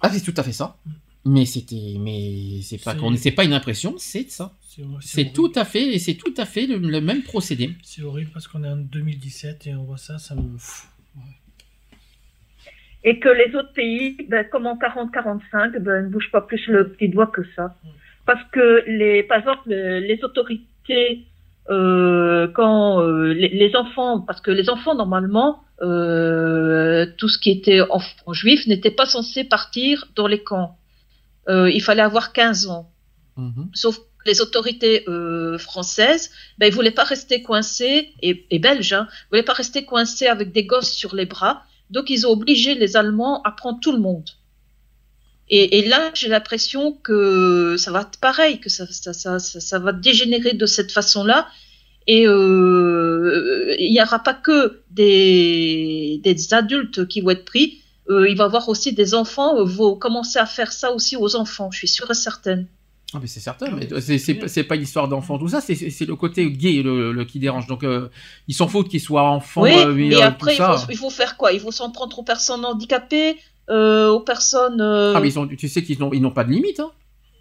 Ah, 0.00 0.10
c'est 0.10 0.20
tout 0.20 0.38
à 0.38 0.42
fait 0.42 0.52
ça. 0.52 0.76
Mais 1.24 1.44
c'était, 1.46 1.94
mais 2.00 2.60
c'est 2.62 2.82
pas 2.82 2.94
C'est- 3.16 3.30
pas 3.30 3.44
une 3.44 3.52
impression, 3.52 3.94
c'est 3.96 4.28
ça. 4.30 4.52
C'est 5.00 5.32
tout 5.32 5.52
à 5.54 5.64
fait, 5.64 5.98
c'est 5.98 6.14
tout 6.14 6.34
à 6.36 6.44
fait 6.44 6.66
le, 6.66 6.78
le 6.78 7.00
même 7.00 7.22
procédé. 7.22 7.70
C'est 7.82 8.02
horrible 8.02 8.30
parce 8.32 8.48
qu'on 8.48 8.64
est 8.64 8.68
en 8.68 8.76
2017 8.76 9.66
et 9.68 9.74
on 9.74 9.84
voit 9.84 9.98
ça, 9.98 10.18
ça 10.18 10.34
me. 10.34 10.42
Pff, 10.42 10.88
Et 13.04 13.18
que 13.18 13.28
les 13.28 13.54
autres 13.56 13.72
pays, 13.72 14.16
ben, 14.28 14.44
comme 14.50 14.66
en 14.66 14.76
40-45, 14.76 15.78
ben, 15.80 16.04
ne 16.04 16.08
bougent 16.08 16.30
pas 16.30 16.40
plus 16.40 16.64
le 16.68 16.90
petit 16.92 17.08
doigt 17.08 17.26
que 17.28 17.42
ça. 17.56 17.76
Parce 18.26 18.42
que, 18.52 18.84
les, 18.88 19.22
par 19.24 19.38
exemple, 19.38 19.62
le- 19.66 19.98
les 20.00 20.22
autorités, 20.22 21.24
euh, 21.70 22.48
quand 22.54 23.00
euh, 23.00 23.32
les, 23.32 23.48
les 23.48 23.76
enfants, 23.76 24.20
parce 24.20 24.40
que 24.40 24.50
les 24.50 24.68
enfants, 24.68 24.94
normalement, 24.94 25.62
euh, 25.80 27.06
tout 27.18 27.28
ce 27.28 27.38
qui 27.38 27.50
était 27.50 27.80
enfants 27.80 28.32
juifs 28.32 28.66
n'était 28.66 28.90
pas 28.90 29.06
censé 29.06 29.44
partir 29.44 30.06
dans 30.14 30.26
les 30.26 30.42
camps. 30.42 30.76
Euh, 31.48 31.70
il 31.70 31.82
fallait 31.82 32.02
avoir 32.02 32.32
15 32.32 32.68
ans. 32.68 32.90
Sauf 33.72 33.98
que 33.98 34.02
les 34.26 34.40
autorités 34.40 35.04
euh, 35.08 35.58
françaises, 35.58 36.30
ben, 36.58 36.66
ils 36.66 36.74
voulaient 36.74 36.90
pas 36.90 37.04
rester 37.04 37.42
coincés, 37.42 38.12
et, 38.22 38.46
et 38.50 38.58
belges, 38.58 38.92
hein, 38.92 39.08
ils 39.10 39.28
voulaient 39.30 39.42
pas 39.42 39.54
rester 39.54 39.84
coincés 39.84 40.26
avec 40.26 40.52
des 40.52 40.64
gosses 40.64 40.92
sur 40.92 41.14
les 41.14 41.26
bras. 41.26 41.64
Donc, 41.90 42.10
ils 42.10 42.26
ont 42.26 42.30
obligé 42.30 42.74
les 42.74 42.96
Allemands 42.96 43.42
à 43.42 43.50
prendre 43.52 43.80
tout 43.80 43.92
le 43.92 43.98
monde. 43.98 44.28
Et, 45.54 45.78
et 45.78 45.86
là, 45.86 46.10
j'ai 46.14 46.28
l'impression 46.28 46.92
que 46.92 47.76
ça 47.78 47.92
va 47.92 48.00
être 48.00 48.18
pareil, 48.18 48.58
que 48.58 48.70
ça, 48.70 48.86
ça, 48.90 49.12
ça, 49.12 49.38
ça, 49.38 49.60
ça 49.60 49.78
va 49.78 49.92
dégénérer 49.92 50.54
de 50.54 50.64
cette 50.64 50.90
façon-là. 50.90 51.46
Et 52.06 52.26
euh, 52.26 53.76
il 53.78 53.92
n'y 53.92 54.00
aura 54.00 54.20
pas 54.20 54.32
que 54.32 54.80
des, 54.90 56.20
des 56.24 56.54
adultes 56.54 57.06
qui 57.06 57.20
vont 57.20 57.30
être 57.30 57.44
pris, 57.44 57.82
euh, 58.08 58.28
il 58.28 58.36
va 58.36 58.44
y 58.44 58.46
avoir 58.46 58.68
aussi 58.70 58.94
des 58.94 59.14
enfants, 59.14 59.58
euh, 59.58 59.64
vont 59.64 59.94
commencer 59.94 60.38
à 60.38 60.46
faire 60.46 60.72
ça 60.72 60.90
aussi 60.90 61.16
aux 61.16 61.36
enfants, 61.36 61.70
je 61.70 61.78
suis 61.78 61.88
sûre 61.88 62.10
et 62.10 62.14
certaine. 62.14 62.66
Ah, 63.14 63.18
mais 63.20 63.26
c'est 63.26 63.40
certain, 63.40 63.70
mais 63.70 63.88
c'est, 64.00 64.18
c'est, 64.18 64.64
pas 64.64 64.74
une 64.74 64.82
histoire 64.82 65.06
d'enfant, 65.06 65.38
tout 65.38 65.48
ça, 65.48 65.60
c'est, 65.60 65.74
le 66.06 66.16
côté 66.16 66.50
gay 66.50 66.82
le, 66.82 67.12
le- 67.12 67.24
qui 67.26 67.38
dérange. 67.38 67.66
Donc, 67.66 67.84
euh, 67.84 68.08
ils 68.48 68.54
s'en 68.54 68.68
foutent 68.68 68.88
qu'ils 68.88 69.02
soient 69.02 69.28
enfants, 69.28 69.62
oui, 69.62 69.74
euh, 69.76 69.92
mais 69.92 70.14
euh, 70.14 70.22
après, 70.22 70.54
il 70.54 70.56
tout 70.56 70.62
ça. 70.62 70.78
faut, 70.78 70.90
il 70.90 70.96
faut 70.96 71.10
faire 71.10 71.36
quoi? 71.36 71.52
Il 71.52 71.60
faut 71.60 71.72
s'en 71.72 71.90
prendre 71.90 72.18
aux 72.18 72.22
personnes 72.22 72.64
handicapées, 72.64 73.36
euh, 73.70 74.08
aux 74.10 74.20
personnes... 74.20 74.80
euh, 74.80 75.14
Ah, 75.16 75.20
mais 75.20 75.28
ils 75.28 75.38
ont, 75.38 75.46
tu 75.46 75.68
sais 75.68 75.82
qu'ils 75.82 75.98
n'ont, 75.98 76.12
ils 76.12 76.20
n'ont 76.20 76.30
pas 76.30 76.44
de 76.44 76.50
limite, 76.50 76.80
hein. 76.80 76.90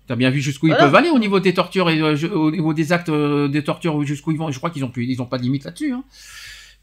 T'as 0.07 0.15
bien 0.15 0.29
vu 0.29 0.41
jusqu'où 0.41 0.67
Voilà. 0.67 0.81
ils 0.81 0.85
peuvent 0.85 0.95
aller 0.95 1.09
au 1.09 1.19
niveau 1.19 1.39
des 1.39 1.53
tortures 1.53 1.89
et 1.89 1.99
euh, 2.01 2.15
au 2.33 2.51
niveau 2.51 2.73
des 2.73 2.91
actes 2.91 3.09
des 3.11 3.63
tortures 3.63 4.03
jusqu'où 4.03 4.31
ils 4.31 4.37
vont. 4.37 4.51
Je 4.51 4.57
crois 4.57 4.69
qu'ils 4.69 4.83
ont 4.83 4.89
plus, 4.89 5.05
ils 5.05 5.21
ont 5.21 5.25
pas 5.25 5.37
de 5.37 5.43
limite 5.43 5.63
là-dessus. 5.63 5.93
Hein. 5.93 6.03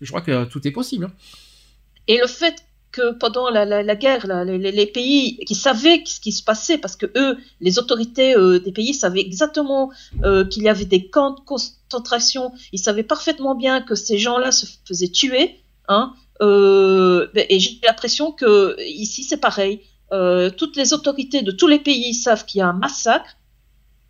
Je 0.01 0.09
crois 0.09 0.21
que 0.23 0.45
tout 0.45 0.67
est 0.67 0.71
possible. 0.71 1.05
hein. 1.07 1.13
Et 2.07 2.19
le 2.19 2.27
fait 2.27 2.65
que 2.91 3.13
pendant 3.19 3.51
la, 3.51 3.67
la, 3.67 3.83
la 3.83 3.97
guerre, 3.97 4.27
là, 4.27 4.45
les, 4.45 4.87
pays 4.87 5.37
qui 5.47 5.55
savaient 5.55 6.01
ce 6.07 6.21
qui 6.21 6.33
se 6.33 6.43
passait, 6.43 6.79
parce 6.79 6.97
que 6.97 7.05
eux, 7.17 7.37
les 7.61 7.79
autorités 7.79 8.35
euh, 8.35 8.61
des 8.61 8.73
pays 8.73 8.95
savaient 8.95 9.21
exactement 9.21 9.91
euh, 10.25 10.47
qu'il 10.47 10.63
y 10.63 10.71
avait 10.71 10.87
des 10.87 11.07
camps 11.09 11.33
de 11.33 11.41
concentration, 11.41 12.53
ils 12.73 12.79
savaient 12.79 13.03
parfaitement 13.03 13.55
bien 13.55 13.83
que 13.83 13.95
ces 13.95 14.17
gens-là 14.17 14.53
se 14.53 14.65
faisaient 14.87 15.09
tuer, 15.09 15.57
hein, 15.89 16.15
et 16.41 17.59
j'ai 17.61 17.79
l'impression 17.85 18.33
que 18.33 18.77
ici 18.85 19.25
c'est 19.25 19.39
pareil. 19.41 19.83
Euh, 20.13 20.51
toutes 20.51 20.77
les 20.77 20.93
autorités 20.95 21.43
de 21.43 21.51
tous 21.51 21.67
les 21.67 21.79
pays 21.81 22.15
savent 22.15 22.45
qu'il 22.47 22.61
y 22.61 22.63
a 22.63 22.69
un 22.69 22.73
massacre, 22.73 23.37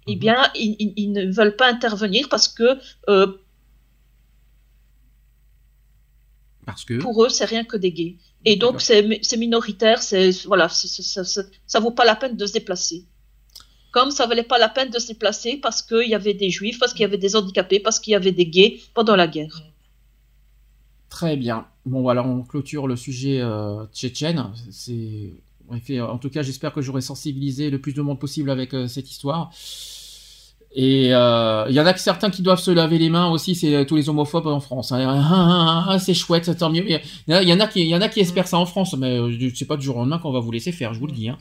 eh 0.07 0.15
bien, 0.17 0.49
ils, 0.55 0.77
ils- 0.79 0.93
ils 0.97 1.13
ne 1.13 1.33
veulent 1.33 1.57
pas 1.57 1.69
intervenir 1.69 2.29
parce 2.29 2.49
que 2.49 2.79
euh, 3.09 3.27
Parce 6.67 6.85
que. 6.85 6.99
pour 6.99 7.25
eux, 7.25 7.29
c'est 7.31 7.47
rien 7.47 7.65
que 7.65 7.77
des 7.77 7.93
gays. 7.93 8.17
Et 8.45 8.57
donc, 8.57 8.81
c'est 8.81 9.37
minoritaire, 9.37 10.01
voilà, 10.47 10.69
ça, 10.69 11.25
ça, 11.25 11.43
ça 11.67 11.81
vaut 11.81 11.91
pas 11.91 12.05
la 12.05 12.15
peine 12.15 12.37
de 12.37 12.47
se 12.47 12.53
déplacer. 12.53 13.05
Comme 13.91 14.11
ça 14.11 14.27
valait 14.27 14.43
pas 14.43 14.59
la 14.59 14.69
peine 14.69 14.91
de 14.91 14.99
se 14.99 15.09
déplacer 15.09 15.57
parce 15.57 15.83
qu'il 15.83 16.09
y 16.09 16.15
avait 16.15 16.35
des 16.35 16.51
juifs, 16.51 16.79
parce 16.79 16.93
qu'il 16.93 17.01
y 17.03 17.05
avait 17.07 17.17
des 17.19 17.35
handicapés, 17.37 17.81
parce 17.81 17.99
qu'il 17.99 18.13
y 18.13 18.17
avait 18.17 18.33
des 18.33 18.47
gays 18.47 18.81
pendant 18.95 19.17
la 19.17 19.27
guerre. 19.27 19.63
Très 21.09 21.37
bien. 21.37 21.67
Bon, 21.89 22.09
alors 22.09 22.27
on 22.27 22.43
clôture 22.43 22.87
le 22.87 22.97
sujet 22.97 23.41
euh, 23.41 23.85
tchétchène. 23.95 24.45
C'est, 24.71 25.33
en 25.71 26.19
tout 26.19 26.29
cas, 26.31 26.43
j'espère 26.43 26.73
que 26.73 26.83
j'aurai 26.83 27.01
sensibilisé 27.01 27.71
le 27.71 27.81
plus 27.81 27.95
de 27.95 28.03
monde 28.03 28.19
possible 28.19 28.51
avec 28.51 28.75
euh, 28.75 28.87
cette 28.89 29.11
histoire. 29.11 29.51
Et 30.75 31.15
euh, 31.15 31.65
il 31.71 31.75
y 31.75 31.81
en 31.81 31.87
a 31.87 31.95
que 31.95 31.99
certains 32.01 32.29
qui 32.29 32.43
doivent 32.43 32.61
se 32.61 32.71
laver 32.71 32.99
les 32.99 33.09
mains 33.09 33.31
aussi, 33.31 33.55
c'est 33.55 33.87
tous 33.87 33.97
les 33.97 34.11
homophobes 34.11 34.47
en 34.49 34.61
France. 34.61 34.93
hein. 34.93 34.99
Ah, 35.01 35.29
ah, 35.31 35.87
ah, 35.89 35.99
c'est 35.99 36.13
chouette, 36.13 36.57
tant 36.59 36.69
mieux. 36.71 36.85
Il 36.89 37.01
y 37.27 37.53
en 37.55 37.61
a- 37.61 37.67
qui, 37.67 37.81
il 37.81 37.89
y 37.89 37.95
en 37.97 38.03
a 38.03 38.09
qui 38.09 38.21
espèrent 38.21 38.47
ça 38.49 38.59
en 38.59 38.67
France, 38.67 38.95
mais 38.99 39.19
c'est 39.55 39.65
pas 39.65 39.79
du 39.79 39.85
jour 39.87 39.97
au 39.97 40.01
lendemain 40.01 40.19
qu'on 40.19 40.31
va 40.31 40.41
vous 40.41 40.53
laisser 40.53 40.73
faire, 40.73 40.93
je 40.93 41.01
vous 41.01 41.07
le 41.07 41.13
dis. 41.15 41.31
hein. 41.31 41.39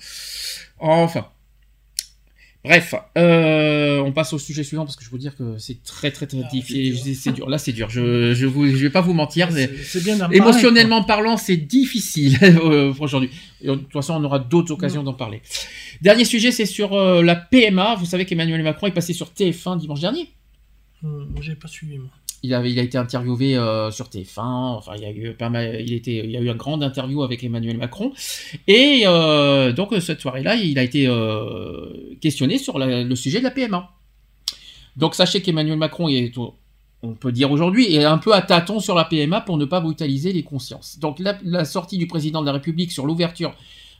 Enfin. 0.79 1.25
Bref, 2.65 2.95
euh, 3.17 3.99
on 3.99 4.11
passe 4.11 4.33
au 4.33 4.39
sujet 4.39 4.63
suivant 4.63 4.83
parce 4.83 4.97
que 4.97 5.05
je 5.05 5.09
veux 5.09 5.17
dire 5.17 5.35
que 5.37 5.57
c'est 5.57 5.81
très 5.83 6.11
très 6.11 6.27
très 6.27 6.37
difficile. 6.51 6.97
C'est- 6.97 7.13
C'est 7.13 7.31
dur. 7.31 7.49
Là, 7.49 7.57
c'est 7.57 7.71
dur. 7.71 7.89
Je 7.89 8.33
je 8.33 8.45
vous 8.45 8.67
je 8.67 8.75
vais 8.75 8.89
pas 8.89 8.99
vous 9.01 9.13
mentir. 9.13 9.49
bien 10.03 10.17
parler, 10.17 10.37
Émotionnellement 10.37 11.03
parlant, 11.03 11.37
c'est 11.37 11.55
difficile 11.57 12.37
euh, 12.43 12.93
aujourd'hui. 12.99 13.29
De 13.63 13.75
toute 13.75 13.93
façon, 13.93 14.15
on 14.15 14.23
aura 14.23 14.39
d'autres 14.39 14.71
occasions 14.73 15.03
d'en 15.03 15.13
parler. 15.13 15.41
Dernier 16.01 16.25
sujet, 16.25 16.51
c'est 16.51 16.65
sur 16.65 16.93
euh, 16.93 17.21
la 17.23 17.35
PMA. 17.35 17.95
Vous 17.95 18.05
savez 18.05 18.25
qu'Emmanuel 18.25 18.61
Macron 18.63 18.87
est 18.87 18.91
passé 18.91 19.13
sur 19.13 19.27
TF1 19.31 19.77
dimanche 19.77 20.01
dernier. 20.01 20.27
Hum, 21.03 21.33
J'ai 21.41 21.55
pas 21.55 21.67
suivi, 21.67 21.97
moi. 21.97 22.09
il, 22.43 22.53
avait, 22.53 22.71
il 22.71 22.79
a 22.79 22.81
été 22.81 22.97
interviewé 22.97 23.55
euh, 23.55 23.91
sur 23.91 24.07
TF1. 24.07 24.41
Enfin, 24.77 24.93
il 24.95 25.01
y 25.03 25.05
a 25.05 25.11
eu. 25.11 25.35
Il 25.85 25.93
était, 25.93 26.17
il 26.23 26.31
y 26.31 26.37
a 26.37 26.41
eu 26.41 26.47
une 26.47 26.53
grande 26.57 26.83
interview 26.83 27.23
avec 27.23 27.43
Emmanuel 27.43 27.77
Macron. 27.77 28.11
Et 28.67 29.03
euh, 29.05 29.71
donc 29.73 29.93
cette 30.01 30.21
soirée-là, 30.21 30.55
il 30.55 30.77
a 30.79 30.83
été 30.83 31.07
euh, 31.07 32.15
questionné 32.21 32.57
sur 32.57 32.79
le 32.79 33.15
sujet 33.15 33.39
de 33.39 33.43
la 33.43 33.51
PMA. 33.51 33.91
Donc 34.95 35.13
sachez 35.13 35.41
qu'Emmanuel 35.41 35.77
Macron 35.77 36.09
est, 36.09 36.33
on 37.03 37.13
peut 37.13 37.31
dire 37.31 37.51
aujourd'hui, 37.51 37.93
est 37.93 38.03
un 38.03 38.17
peu 38.17 38.33
à 38.33 38.41
tâtons 38.41 38.79
sur 38.79 38.95
la 38.95 39.05
PMA 39.05 39.41
pour 39.41 39.57
ne 39.57 39.65
pas 39.65 39.79
brutaliser 39.79 40.33
les 40.33 40.41
consciences. 40.41 40.97
Donc 40.97 41.19
la 41.19 41.65
sortie 41.65 41.99
du 41.99 42.07
président 42.07 42.41
de 42.41 42.47
la 42.47 42.53
République 42.53 42.91
sur 42.91 43.05
l'ouverture 43.05 43.53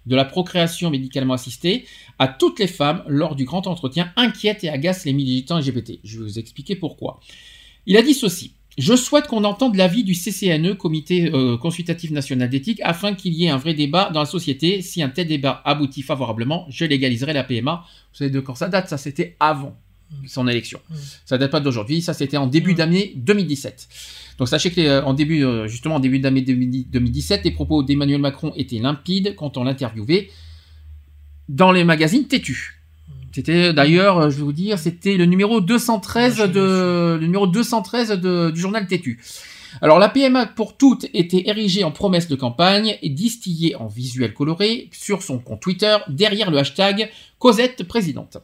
de 0.08 0.16
la 0.16 0.26
procréation 0.26 0.90
médicalement 0.90 1.34
assistée 1.34 1.86
à 2.18 2.28
toutes 2.28 2.60
les 2.60 2.68
femmes 2.68 3.04
lors 3.08 3.36
du 3.36 3.46
grand 3.46 3.68
entretien 3.68 4.12
inquiète 4.16 4.64
et 4.64 4.70
agace 4.70 5.06
les 5.06 5.14
militants 5.14 5.60
LGBT. 5.60 6.00
Je 6.04 6.20
vais 6.20 6.24
vous 6.24 6.40
expliquer 6.40 6.76
pourquoi. 6.76 7.20
Il 7.86 7.98
a 7.98 8.02
dit 8.02 8.14
ceci. 8.14 8.54
Je 8.78 8.96
souhaite 8.96 9.26
qu'on 9.26 9.44
entende 9.44 9.76
l'avis 9.76 10.04
du 10.04 10.14
CCNE, 10.14 10.76
Comité 10.76 11.32
euh, 11.34 11.58
consultatif 11.58 12.12
national 12.12 12.48
d'éthique, 12.48 12.80
afin 12.84 13.16
qu'il 13.16 13.34
y 13.34 13.46
ait 13.46 13.50
un 13.50 13.58
vrai 13.58 13.74
débat 13.74 14.12
dans 14.14 14.20
la 14.20 14.28
société. 14.28 14.84
Si 14.84 15.02
un 15.02 15.10
tel 15.10 15.28
débat 15.28 15.62
aboutit 15.66 16.04
favorablement, 16.04 16.68
je 16.70 16.86
légaliserai 16.86 17.34
la 17.34 17.44
PMA. 17.44 17.84
Vous 18.12 18.18
savez 18.18 18.30
de 18.30 18.40
quand 18.40 18.54
ça 18.54 18.70
date 18.70 18.88
Ça, 18.88 18.98
c'était 18.98 19.36
avant 19.40 19.76
son 20.28 20.48
élection. 20.48 20.80
Ça 21.26 21.38
date 21.38 21.52
pas 21.52 21.60
d'aujourd'hui, 21.60 22.02
ça 22.02 22.14
c'était 22.14 22.38
en 22.38 22.48
début 22.48 22.74
d'année 22.74 23.14
2017. 23.18 23.88
Donc 24.38 24.48
sachez 24.48 24.72
que 24.72 24.80
euh, 24.82 25.04
en 25.04 25.14
début, 25.14 25.44
euh, 25.44 25.68
justement 25.68 25.96
en 25.96 26.00
début 26.00 26.20
d'année 26.20 26.42
2017, 26.42 27.44
les 27.44 27.52
propos 27.52 27.84
d'Emmanuel 27.84 28.20
Macron 28.22 28.54
étaient 28.56 28.80
limpides 28.80 29.36
quand 29.36 29.58
on 29.58 29.64
l'interviewait 29.64 30.30
dans 31.50 31.72
les 31.72 31.84
magazines 31.84 32.28
têtus. 32.28 32.74
C'était 33.34 33.72
d'ailleurs, 33.74 34.18
euh, 34.18 34.30
je 34.30 34.38
vais 34.38 34.44
vous 34.44 34.54
dire, 34.54 34.80
c'était 34.80 35.16
le 35.18 35.26
numéro 35.26 35.62
213 35.62 36.38
de 36.52 37.18
le 37.20 37.26
numéro 37.26 37.46
213 37.48 38.10
de- 38.12 38.52
du 38.52 38.60
journal 38.60 38.88
Têtu. 38.88 39.22
Alors 39.82 40.00
la 40.00 40.10
PMA 40.10 40.46
pour 40.48 40.76
toutes 40.78 41.06
était 41.14 41.44
érigée 41.48 41.84
en 41.84 41.92
promesse 41.92 42.28
de 42.28 42.36
campagne 42.36 42.98
et 43.02 43.10
distillée 43.10 43.76
en 43.76 43.88
visuel 43.88 44.34
coloré 44.34 44.90
sur 44.92 45.22
son 45.22 45.38
compte 45.40 45.62
Twitter 45.62 45.98
derrière 46.08 46.50
le 46.50 46.58
hashtag 46.58 47.12
Cosette 47.38 47.84
présidente. 47.84 48.38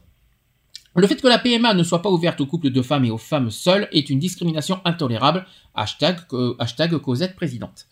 Le 0.96 1.06
fait 1.06 1.20
que 1.20 1.26
la 1.26 1.38
PMA 1.38 1.74
ne 1.74 1.82
soit 1.82 2.02
pas 2.02 2.10
ouverte 2.10 2.40
aux 2.40 2.46
couples 2.46 2.70
de 2.70 2.82
femmes 2.82 3.04
et 3.04 3.10
aux 3.10 3.18
femmes 3.18 3.50
seules 3.50 3.88
est 3.92 4.10
une 4.10 4.20
discrimination 4.20 4.80
intolérable. 4.84 5.44
Hashtag, 5.74 6.18
euh, 6.32 6.54
hashtag 6.58 6.96
Cosette 6.98 7.34
présidente. 7.34 7.86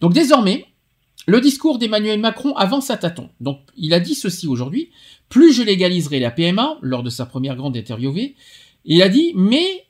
Donc 0.00 0.14
désormais, 0.14 0.66
le 1.26 1.40
discours 1.40 1.78
d'Emmanuel 1.78 2.20
Macron 2.20 2.54
avance 2.54 2.90
à 2.90 2.96
tâtons. 2.96 3.30
Donc 3.40 3.60
il 3.76 3.92
a 3.92 4.00
dit 4.00 4.14
ceci 4.14 4.46
aujourd'hui. 4.46 4.90
Plus 5.28 5.52
je 5.52 5.62
légaliserai 5.62 6.20
la 6.20 6.30
PMA, 6.30 6.78
lors 6.80 7.02
de 7.02 7.10
sa 7.10 7.26
première 7.26 7.56
grande 7.56 7.76
interviewée, 7.76 8.36
il 8.84 9.02
a 9.02 9.08
dit, 9.08 9.32
mais 9.34 9.86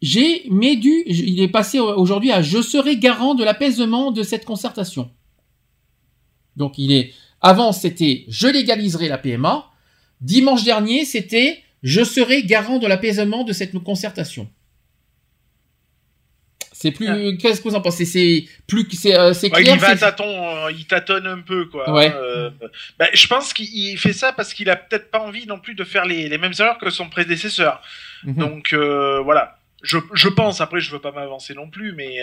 j'ai, 0.00 0.44
mais 0.50 0.76
dû, 0.76 1.04
il 1.06 1.40
est 1.40 1.48
passé 1.48 1.78
aujourd'hui 1.78 2.32
à 2.32 2.40
je 2.40 2.62
serai 2.62 2.96
garant 2.96 3.34
de 3.34 3.44
l'apaisement 3.44 4.10
de 4.10 4.22
cette 4.22 4.44
concertation. 4.44 5.10
Donc 6.56 6.78
il 6.78 6.92
est, 6.92 7.12
avant 7.40 7.72
c'était 7.72 8.24
je 8.28 8.48
légaliserai 8.48 9.08
la 9.08 9.18
PMA. 9.18 9.66
Dimanche 10.20 10.64
dernier 10.64 11.04
c'était 11.04 11.62
je 11.82 12.02
serai 12.02 12.42
garant 12.42 12.78
de 12.78 12.86
l'apaisement 12.86 13.44
de 13.44 13.52
cette 13.52 13.72
concertation. 13.82 14.48
C'est 16.80 16.92
plus. 16.92 17.36
Qu'est-ce 17.38 17.60
que 17.60 17.68
vous 17.68 17.74
en 17.74 17.80
pensez? 17.80 18.04
C'est 18.04 18.44
plus 18.68 18.86
c'est 18.92 19.12
euh, 19.16 19.32
Ouais, 19.32 19.50
clair. 19.50 19.74
il 19.74 19.80
va 19.80 19.96
tâtons, 19.96 20.66
euh, 20.66 20.70
il 20.70 20.86
tâtonne 20.86 21.26
un 21.26 21.40
peu, 21.40 21.64
quoi. 21.64 21.92
Ouais. 21.92 22.12
Euh, 22.14 22.50
bah, 23.00 23.08
je 23.12 23.26
pense 23.26 23.52
qu'il 23.52 23.66
il 23.66 23.98
fait 23.98 24.12
ça 24.12 24.32
parce 24.32 24.54
qu'il 24.54 24.70
a 24.70 24.76
peut-être 24.76 25.10
pas 25.10 25.18
envie 25.18 25.44
non 25.44 25.58
plus 25.58 25.74
de 25.74 25.82
faire 25.82 26.04
les, 26.04 26.28
les 26.28 26.38
mêmes 26.38 26.52
erreurs 26.56 26.78
que 26.78 26.88
son 26.90 27.08
prédécesseur. 27.08 27.82
Mhm. 28.22 28.34
Donc 28.34 28.74
voilà. 28.74 29.56
Je, 29.82 29.98
je 30.12 30.28
pense, 30.28 30.60
après 30.60 30.80
je 30.80 30.90
veux 30.90 31.00
pas 31.00 31.12
m'avancer 31.12 31.54
non 31.54 31.68
plus, 31.68 31.92
mais 31.92 32.18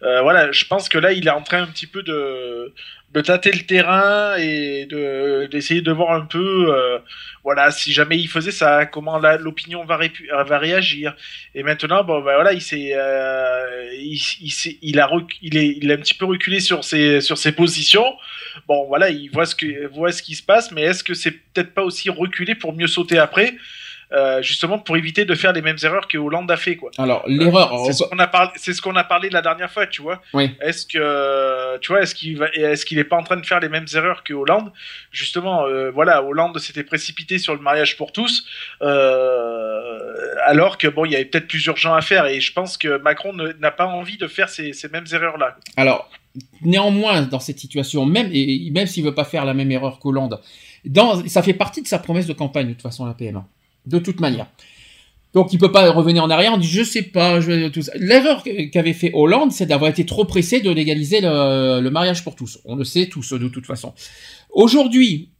voilà, 0.00 0.50
je 0.50 0.64
pense 0.64 0.88
que 0.88 0.96
là 0.96 1.12
il 1.12 1.26
est 1.26 1.30
en 1.30 1.42
train 1.42 1.62
un 1.62 1.66
petit 1.66 1.86
peu 1.86 2.02
de, 2.02 2.72
de 3.14 3.20
tâter 3.20 3.52
le 3.52 3.60
terrain 3.60 4.36
et 4.38 4.86
de 4.86 5.46
d'essayer 5.50 5.82
de 5.82 5.92
voir 5.92 6.12
un 6.12 6.26
peu, 6.26 6.74
euh, 6.74 6.98
voilà, 7.44 7.70
si 7.70 7.92
jamais 7.92 8.18
il 8.18 8.28
faisait 8.28 8.50
ça, 8.50 8.86
comment 8.86 9.18
l'opinion 9.38 9.84
va, 9.84 9.96
répu- 9.96 10.28
va 10.28 10.58
réagir. 10.58 11.14
Et 11.54 11.62
maintenant, 11.62 12.02
bon, 12.02 12.20
bah 12.22 12.34
voilà, 12.34 12.52
il 12.52 12.60
s'est, 12.60 12.92
euh, 12.94 13.88
il, 13.96 14.20
il, 14.82 14.98
a, 14.98 15.08
il 15.42 15.56
est, 15.56 15.78
il 15.80 15.90
a 15.92 15.94
un 15.94 15.98
petit 15.98 16.14
peu 16.14 16.24
reculé 16.24 16.58
sur 16.58 16.82
ses, 16.82 17.20
sur 17.20 17.38
ses 17.38 17.52
positions. 17.52 18.12
Bon, 18.66 18.84
voilà, 18.88 19.10
il 19.10 19.28
voit 19.30 19.46
ce 19.46 19.54
que, 19.54 19.86
voit 19.88 20.10
ce 20.10 20.22
qui 20.22 20.34
se 20.34 20.42
passe, 20.42 20.72
mais 20.72 20.82
est-ce 20.82 21.04
que 21.04 21.14
c'est 21.14 21.30
peut-être 21.30 21.72
pas 21.72 21.82
aussi 21.84 22.10
reculer 22.10 22.56
pour 22.56 22.72
mieux 22.74 22.88
sauter 22.88 23.18
après, 23.18 23.54
euh, 24.14 24.42
justement 24.42 24.78
pour 24.78 24.96
éviter 24.96 25.24
de 25.24 25.34
faire 25.34 25.52
les 25.52 25.62
mêmes 25.62 25.76
erreurs 25.82 26.06
que 26.08 26.16
Hollande 26.18 26.50
a 26.50 26.56
fait, 26.56 26.76
quoi. 26.76 26.90
Alors 26.98 27.24
l'erreur. 27.26 27.84
C'est 27.86 27.92
ce 27.92 28.04
qu'on 28.04 28.18
a 28.18 28.26
parlé, 28.26 28.50
c'est 28.56 28.72
ce 28.72 28.80
qu'on 28.80 28.96
a 28.96 29.04
parlé 29.04 29.28
la 29.30 29.42
dernière 29.42 29.70
fois, 29.70 29.86
tu 29.86 30.02
vois. 30.02 30.22
Oui. 30.32 30.50
Est-ce 30.60 30.86
que, 30.86 31.78
tu 31.78 31.92
vois, 31.92 32.02
est-ce 32.02 32.14
qu'il 32.14 32.38
va, 32.38 32.46
est-ce 32.54 32.86
qu'il 32.86 32.98
est 32.98 33.04
pas 33.04 33.16
en 33.16 33.22
train 33.22 33.36
de 33.36 33.46
faire 33.46 33.60
les 33.60 33.68
mêmes 33.68 33.86
erreurs 33.94 34.22
que 34.22 34.32
Hollande? 34.32 34.70
Justement, 35.10 35.66
euh, 35.66 35.90
voilà, 35.90 36.22
Hollande 36.22 36.58
s'était 36.58 36.84
précipité 36.84 37.38
sur 37.38 37.54
le 37.54 37.60
mariage 37.60 37.96
pour 37.96 38.12
tous, 38.12 38.44
euh, 38.82 40.34
alors 40.44 40.78
que 40.78 40.86
bon, 40.86 41.04
il 41.04 41.12
y 41.12 41.16
avait 41.16 41.24
peut-être 41.24 41.48
plus 41.48 41.64
urgent 41.66 41.94
à 41.94 42.00
faire, 42.00 42.26
et 42.26 42.40
je 42.40 42.52
pense 42.52 42.76
que 42.76 42.98
Macron 42.98 43.32
n'a 43.32 43.70
pas 43.70 43.86
envie 43.86 44.16
de 44.16 44.26
faire 44.26 44.48
ces, 44.48 44.72
ces 44.72 44.88
mêmes 44.88 45.06
erreurs-là. 45.12 45.56
Alors, 45.76 46.10
néanmoins, 46.62 47.22
dans 47.22 47.40
cette 47.40 47.58
situation, 47.58 48.06
même, 48.06 48.30
et 48.32 48.70
même 48.70 48.86
s'il 48.86 49.04
veut 49.04 49.14
pas 49.14 49.24
faire 49.24 49.44
la 49.44 49.54
même 49.54 49.70
erreur 49.70 49.98
qu'Hollande, 49.98 50.40
dans, 50.84 51.26
ça 51.26 51.42
fait 51.42 51.54
partie 51.54 51.82
de 51.82 51.88
sa 51.88 51.98
promesse 51.98 52.26
de 52.26 52.32
campagne, 52.32 52.68
de 52.68 52.72
toute 52.72 52.82
façon, 52.82 53.06
la 53.06 53.14
PMA. 53.14 53.46
De 53.86 53.98
toute 53.98 54.20
manière. 54.20 54.46
Donc, 55.34 55.52
il 55.52 55.58
peut 55.58 55.72
pas 55.72 55.90
revenir 55.90 56.22
en 56.22 56.30
arrière 56.30 56.52
en 56.52 56.58
disant, 56.58 56.84
je 56.84 56.88
sais 56.88 57.02
pas, 57.02 57.40
je. 57.40 57.70
L'erreur 57.98 58.44
qu'avait 58.72 58.92
fait 58.92 59.10
Hollande, 59.14 59.50
c'est 59.50 59.66
d'avoir 59.66 59.90
été 59.90 60.06
trop 60.06 60.24
pressé 60.24 60.60
de 60.60 60.70
légaliser 60.70 61.20
le, 61.20 61.88
mariage 61.90 62.22
pour 62.22 62.36
tous. 62.36 62.60
On 62.64 62.76
le 62.76 62.84
sait 62.84 63.06
tous, 63.06 63.32
de 63.32 63.48
toute 63.48 63.66
façon. 63.66 63.92
Aujourd'hui, 64.50 65.30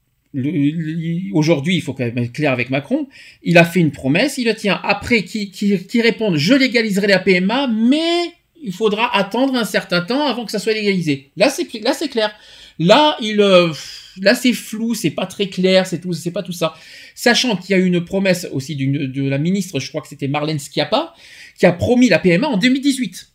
aujourd'hui, 1.32 1.76
il 1.76 1.80
faut 1.80 1.92
quand 1.92 2.04
même 2.04 2.18
être 2.18 2.32
clair 2.32 2.50
avec 2.50 2.70
Macron, 2.70 3.06
il 3.44 3.56
a 3.56 3.64
fait 3.64 3.78
une 3.78 3.92
promesse, 3.92 4.36
il 4.36 4.46
le 4.46 4.54
tient. 4.56 4.80
Après, 4.82 5.22
qui, 5.22 5.52
qui, 5.52 5.78
qui 5.86 6.02
répondent, 6.02 6.36
je 6.36 6.54
légaliserai 6.54 7.06
la 7.06 7.20
PMA, 7.20 7.68
mais 7.68 8.32
il 8.60 8.72
faudra 8.72 9.16
attendre 9.16 9.54
un 9.54 9.64
certain 9.64 10.00
temps 10.00 10.26
avant 10.26 10.44
que 10.44 10.50
ça 10.50 10.58
soit 10.58 10.72
légalisé. 10.72 11.30
Là, 11.36 11.50
c'est 11.50 11.72
là, 11.82 11.92
c'est 11.92 12.08
clair. 12.08 12.34
Là, 12.80 13.16
il, 13.20 13.40
euh, 13.40 13.72
là, 14.20 14.34
c'est 14.34 14.52
flou, 14.52 14.94
c'est 14.94 15.10
pas 15.10 15.26
très 15.26 15.48
clair, 15.48 15.86
c'est 15.86 16.00
tout, 16.00 16.12
c'est 16.12 16.30
pas 16.30 16.42
tout 16.42 16.52
ça. 16.52 16.74
Sachant 17.14 17.56
qu'il 17.56 17.76
y 17.76 17.78
a 17.78 17.82
eu 17.82 17.86
une 17.86 18.04
promesse 18.04 18.48
aussi 18.52 18.76
d'une 18.76 19.06
de 19.06 19.28
la 19.28 19.38
ministre, 19.38 19.80
je 19.80 19.88
crois 19.88 20.00
que 20.00 20.08
c'était 20.08 20.28
Marlène 20.28 20.58
Schiappa, 20.58 21.14
qui 21.58 21.66
a 21.66 21.72
promis 21.72 22.08
la 22.08 22.18
PMA 22.18 22.46
en 22.46 22.56
2018. 22.56 23.30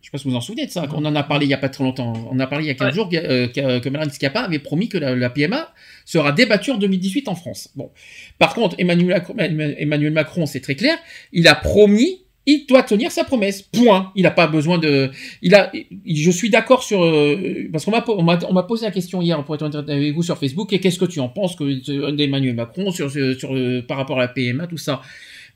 Je 0.00 0.06
sais 0.06 0.10
pas 0.12 0.18
si 0.18 0.24
vous 0.24 0.30
vous 0.30 0.36
en 0.36 0.40
souvenez 0.40 0.66
de 0.66 0.70
ça, 0.70 0.86
qu'on 0.86 1.04
en 1.04 1.14
a 1.14 1.22
parlé 1.22 1.46
il 1.46 1.50
y 1.50 1.54
a 1.54 1.58
pas 1.58 1.68
très 1.68 1.84
longtemps. 1.84 2.12
On 2.32 2.40
a 2.40 2.46
parlé 2.46 2.64
il 2.64 2.68
y 2.68 2.70
a 2.70 2.74
15 2.74 2.94
jours 2.94 3.10
euh, 3.12 3.48
que, 3.48 3.78
que 3.80 3.88
Marlène 3.88 4.12
Schiappa 4.12 4.40
avait 4.40 4.58
promis 4.58 4.88
que 4.88 4.98
la, 4.98 5.14
la 5.14 5.30
PMA 5.30 5.72
sera 6.04 6.32
débattue 6.32 6.70
en 6.70 6.78
2018 6.78 7.28
en 7.28 7.34
France. 7.34 7.68
Bon. 7.76 7.90
Par 8.38 8.54
contre, 8.54 8.76
Emmanuel 8.78 9.08
Macron, 9.08 9.34
Emmanuel 9.38 10.12
Macron, 10.12 10.46
c'est 10.46 10.60
très 10.60 10.74
clair, 10.74 10.98
il 11.32 11.46
a 11.48 11.54
promis, 11.54 12.24
il 12.46 12.66
doit 12.66 12.82
tenir 12.82 13.12
sa 13.12 13.24
promesse. 13.24 13.62
Point. 13.62 14.12
Il 14.16 14.22
n'a 14.22 14.30
pas 14.30 14.46
besoin 14.46 14.78
de. 14.78 15.10
Il 15.42 15.54
a. 15.54 15.70
Je 16.06 16.30
suis 16.30 16.50
d'accord 16.50 16.82
sur 16.82 17.04
euh, 17.04 17.68
parce 17.72 17.84
qu'on 17.84 17.90
m'a 17.90 18.04
on 18.08 18.22
m'a 18.22 18.38
on 18.48 18.52
m'a 18.52 18.62
posé 18.62 18.86
la 18.86 18.92
question 18.92 19.20
hier 19.22 19.42
pour 19.44 19.54
être 19.54 19.64
avec 19.88 20.14
vous 20.14 20.22
sur 20.22 20.38
Facebook 20.38 20.72
et 20.72 20.80
qu'est-ce 20.80 20.98
que 20.98 21.04
tu 21.04 21.20
en 21.20 21.28
penses 21.28 21.56
que 21.56 22.10
d'Emmanuel 22.10 22.54
Macron 22.54 22.90
sur 22.90 23.10
sur, 23.10 23.38
sur 23.38 23.54
euh, 23.54 23.82
par 23.86 23.96
rapport 23.98 24.18
à 24.18 24.22
la 24.22 24.28
PMA 24.28 24.66
tout 24.66 24.78
ça. 24.78 25.02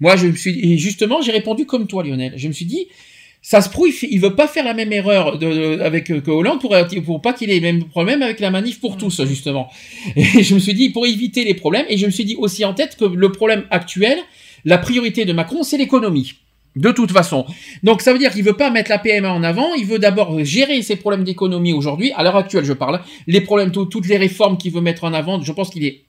Moi, 0.00 0.16
je 0.16 0.26
me 0.26 0.36
suis 0.36 0.58
et 0.72 0.76
justement, 0.78 1.22
j'ai 1.22 1.32
répondu 1.32 1.66
comme 1.66 1.86
toi, 1.86 2.02
Lionel. 2.02 2.34
Je 2.36 2.48
me 2.48 2.52
suis 2.52 2.64
dit, 2.66 2.88
ça 3.42 3.60
se 3.60 3.68
prouve, 3.68 3.90
il 4.02 4.18
veut 4.20 4.34
pas 4.34 4.48
faire 4.48 4.64
la 4.64 4.74
même 4.74 4.92
erreur 4.92 5.38
de, 5.38 5.76
de- 5.76 5.80
avec 5.82 6.10
euh, 6.10 6.20
que 6.20 6.30
Hollande 6.30 6.60
pour, 6.60 6.74
pour 7.04 7.20
pas 7.22 7.32
qu'il 7.32 7.50
ait 7.50 7.54
les 7.54 7.60
mêmes 7.60 7.84
problèmes 7.84 8.22
avec 8.22 8.40
la 8.40 8.50
manif 8.50 8.80
pour 8.80 8.96
tous, 8.96 9.22
justement. 9.24 9.70
Et 10.16 10.42
je 10.42 10.54
me 10.54 10.58
suis 10.58 10.74
dit, 10.74 10.90
pour 10.90 11.06
éviter 11.06 11.44
les 11.44 11.54
problèmes, 11.54 11.86
et 11.88 11.96
je 11.98 12.06
me 12.06 12.10
suis 12.10 12.24
dit 12.24 12.36
aussi 12.36 12.64
en 12.64 12.74
tête 12.74 12.96
que 12.96 13.04
le 13.04 13.30
problème 13.32 13.64
actuel, 13.70 14.18
la 14.64 14.78
priorité 14.78 15.24
de 15.26 15.32
Macron, 15.32 15.62
c'est 15.62 15.76
l'économie. 15.76 16.32
De 16.76 16.90
toute 16.90 17.12
façon. 17.12 17.46
Donc 17.84 18.02
ça 18.02 18.12
veut 18.12 18.18
dire 18.18 18.32
qu'il 18.32 18.42
veut 18.44 18.56
pas 18.56 18.70
mettre 18.70 18.90
la 18.90 18.98
PMA 18.98 19.30
en 19.32 19.42
avant, 19.44 19.74
il 19.74 19.86
veut 19.86 19.98
d'abord 20.00 20.44
gérer 20.44 20.82
ses 20.82 20.96
problèmes 20.96 21.22
d'économie 21.22 21.72
aujourd'hui, 21.72 22.12
à 22.16 22.22
l'heure 22.24 22.36
actuelle 22.36 22.64
je 22.64 22.72
parle, 22.72 23.00
les 23.28 23.40
problèmes, 23.40 23.70
tout- 23.70 23.84
toutes 23.86 24.08
les 24.08 24.16
réformes 24.16 24.58
qu'il 24.58 24.72
veut 24.72 24.80
mettre 24.80 25.04
en 25.04 25.12
avant, 25.14 25.40
je 25.40 25.52
pense 25.52 25.70
qu'il 25.70 25.84
est 25.84 26.02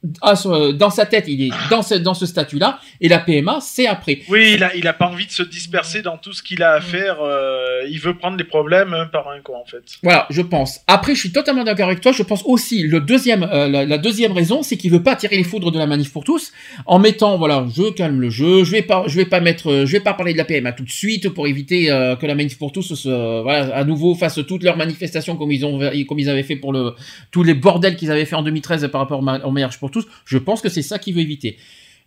dans 0.73 0.89
sa 0.89 1.05
tête, 1.05 1.25
il 1.27 1.41
est 1.43 1.51
dans 1.69 1.81
ce, 1.81 1.95
dans 1.95 2.13
ce 2.13 2.25
statut-là, 2.25 2.79
et 3.01 3.07
la 3.09 3.19
PMA 3.19 3.59
c'est 3.61 3.85
après. 3.87 4.19
Oui, 4.29 4.53
il 4.55 4.63
a, 4.63 4.75
il 4.75 4.87
a 4.87 4.93
pas 4.93 5.05
envie 5.07 5.27
de 5.27 5.31
se 5.31 5.43
disperser 5.43 6.01
dans 6.01 6.17
tout 6.17 6.33
ce 6.33 6.41
qu'il 6.41 6.63
a 6.63 6.71
à 6.73 6.81
faire. 6.81 7.17
euh, 7.21 7.81
il 7.89 7.99
veut 7.99 8.17
prendre 8.17 8.37
les 8.37 8.43
problèmes 8.43 8.93
un 8.93 9.05
par 9.05 9.29
un, 9.29 9.41
quoi, 9.41 9.57
en 9.59 9.65
fait. 9.65 9.83
Voilà, 10.01 10.25
je 10.31 10.41
pense. 10.41 10.79
Après, 10.87 11.13
je 11.13 11.19
suis 11.19 11.31
totalement 11.31 11.63
d'accord 11.63 11.87
avec 11.87 12.01
toi. 12.01 12.11
Je 12.11 12.23
pense 12.23 12.41
aussi 12.45 12.81
le 12.83 12.99
deuxième, 13.01 13.43
euh, 13.43 13.67
la, 13.67 13.85
la 13.85 13.97
deuxième 13.99 14.31
raison, 14.31 14.63
c'est 14.63 14.77
qu'il 14.77 14.91
veut 14.91 15.03
pas 15.03 15.15
tirer 15.15 15.37
les 15.37 15.43
foudres 15.43 15.71
de 15.71 15.77
la 15.77 15.85
manif 15.85 16.11
pour 16.11 16.23
tous, 16.23 16.51
en 16.87 16.97
mettant, 16.99 17.37
voilà, 17.37 17.65
je 17.75 17.91
calme 17.91 18.19
le 18.21 18.29
jeu. 18.29 18.63
Je 18.63 18.71
vais 18.71 18.81
pas, 18.81 19.03
je 19.07 19.15
vais 19.17 19.25
pas 19.25 19.39
mettre, 19.41 19.69
euh, 19.71 19.85
je 19.85 19.91
vais 19.91 19.99
pas 19.99 20.13
parler 20.13 20.33
de 20.33 20.37
la 20.37 20.45
PMA 20.45 20.54
tout 20.75 20.83
de 20.83 20.89
suite 20.89 21.29
pour 21.29 21.47
éviter 21.47 21.91
euh, 21.91 22.15
que 22.15 22.25
la 22.25 22.35
manif 22.35 22.57
pour 22.57 22.71
tous, 22.71 22.93
se, 22.95 23.41
voilà, 23.41 23.75
à 23.75 23.83
nouveau 23.83 24.15
fasse 24.15 24.39
toutes 24.47 24.63
leurs 24.63 24.77
manifestations 24.77 25.35
comme 25.35 25.51
ils 25.51 25.65
ont, 25.65 25.79
avaient 25.81 26.43
fait 26.43 26.55
pour 26.55 26.73
le 26.73 26.93
tous 27.31 27.43
les 27.43 27.53
bordels 27.53 27.95
qu'ils 27.95 28.11
avaient 28.11 28.25
fait 28.25 28.35
en 28.35 28.43
2013 28.43 28.89
par 28.91 29.01
rapport 29.01 29.19
au 29.19 29.51
mariage 29.51 29.79
pour 29.79 29.91
tous. 29.91 30.05
Je 30.25 30.37
pense 30.37 30.61
que 30.61 30.69
c'est 30.69 30.81
ça 30.81 30.99
qu'il 30.99 31.15
veut 31.15 31.21
éviter. 31.21 31.57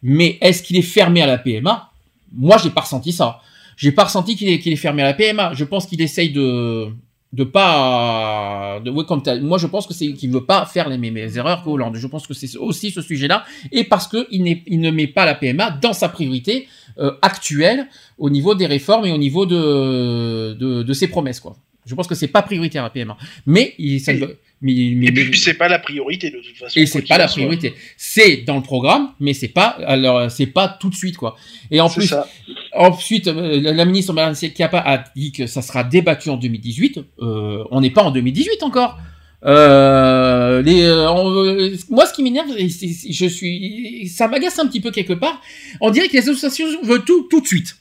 Mais 0.02 0.38
est-ce 0.40 0.62
qu'il 0.62 0.76
est 0.76 0.82
fermé 0.82 1.22
à 1.22 1.26
la 1.26 1.38
PMA 1.38 1.90
Moi, 2.32 2.56
j'ai 2.62 2.70
pas 2.70 2.82
ressenti 2.82 3.12
ça. 3.12 3.40
J'ai 3.76 3.92
pas 3.92 4.04
ressenti 4.04 4.36
qu'il 4.36 4.48
est, 4.48 4.58
qu'il 4.58 4.72
est 4.72 4.76
fermé 4.76 5.02
à 5.02 5.06
la 5.06 5.14
PMA. 5.14 5.52
Je 5.54 5.64
pense 5.64 5.86
qu'il 5.86 6.00
essaye 6.00 6.30
de 6.30 6.88
de 7.32 7.44
pas 7.44 8.80
de 8.82 8.90
ouais, 8.90 9.04
comme 9.04 9.22
moi 9.42 9.58
je 9.58 9.66
pense 9.66 9.86
que 9.86 9.92
c'est 9.92 10.12
qu'il 10.14 10.30
veut 10.30 10.44
pas 10.44 10.64
faire 10.64 10.88
les 10.88 10.96
mêmes 10.96 11.16
erreurs 11.16 11.62
que 11.62 11.68
Hollande. 11.68 11.96
Je 11.96 12.06
pense 12.06 12.26
que 12.26 12.34
c'est 12.34 12.56
aussi 12.56 12.90
ce 12.90 13.02
sujet 13.02 13.28
là 13.28 13.44
et 13.70 13.84
parce 13.84 14.08
que 14.08 14.26
il, 14.30 14.62
il 14.66 14.80
ne 14.80 14.90
met 14.90 15.06
pas 15.06 15.26
la 15.26 15.34
PMA 15.34 15.72
dans 15.72 15.92
sa 15.92 16.08
priorité 16.08 16.68
euh, 16.98 17.12
actuelle 17.20 17.86
au 18.16 18.30
niveau 18.30 18.54
des 18.54 18.66
réformes 18.66 19.06
et 19.06 19.12
au 19.12 19.18
niveau 19.18 19.44
de 19.44 20.54
de, 20.58 20.82
de 20.82 20.92
ses 20.92 21.08
promesses 21.08 21.40
quoi. 21.40 21.56
Je 21.84 21.94
pense 21.94 22.06
que 22.06 22.14
c'est 22.14 22.28
pas 22.28 22.42
prioritaire 22.42 22.82
la 22.82 22.90
PMA 22.90 23.16
mais 23.46 23.74
il 23.78 24.00
ça 24.00 24.12
mais, 24.60 24.92
mais- 24.96 25.06
Et 25.06 25.12
puis 25.12 25.38
c'est 25.38 25.54
pas 25.54 25.68
la 25.68 25.78
priorité 25.78 26.30
de 26.30 26.38
toute 26.38 26.56
façon. 26.56 26.78
et 26.80 26.86
c'est 26.86 27.02
pas 27.02 27.18
la 27.18 27.26
priorité. 27.28 27.74
C'est 27.96 28.38
dans 28.38 28.56
le 28.56 28.62
programme, 28.62 29.10
mais 29.20 29.32
c'est 29.34 29.48
pas 29.48 29.68
alors 29.86 30.30
c'est 30.30 30.46
pas 30.46 30.68
tout 30.68 30.90
de 30.90 30.94
suite 30.94 31.16
quoi. 31.16 31.36
Et 31.70 31.80
en 31.80 31.88
plus, 31.88 32.06
ça. 32.08 32.26
ensuite 32.74 33.28
euh, 33.28 33.60
la, 33.60 33.84
ministre 33.84 34.12
Marianne 34.12 34.34
Schiappa 34.34 34.78
a 34.78 35.04
dit 35.16 35.32
que 35.32 35.46
ça 35.46 35.62
sera 35.62 35.84
débattu 35.84 36.30
en 36.30 36.36
2018. 36.36 36.98
Euh, 37.20 37.64
on 37.70 37.80
n'est 37.80 37.90
pas 37.90 38.02
en 38.02 38.10
2018 38.10 38.62
encore. 38.62 38.98
Euh, 39.44 40.62
les, 40.62 40.82
euh, 40.82 41.08
on- 41.10 41.44
euh, 41.44 41.76
moi, 41.90 42.06
ce 42.06 42.12
qui 42.12 42.22
m'énerve, 42.24 42.48
je 42.58 43.26
suis, 43.26 44.08
ça 44.08 44.26
m'agace 44.28 44.58
un 44.58 44.66
petit 44.66 44.80
peu 44.80 44.90
quelque 44.90 45.12
part. 45.12 45.40
On 45.80 45.90
dirait 45.90 46.08
que 46.08 46.14
les 46.14 46.28
associations 46.28 46.66
veulent 46.82 47.04
tout 47.04 47.28
tout 47.30 47.40
de 47.40 47.46
suite. 47.46 47.76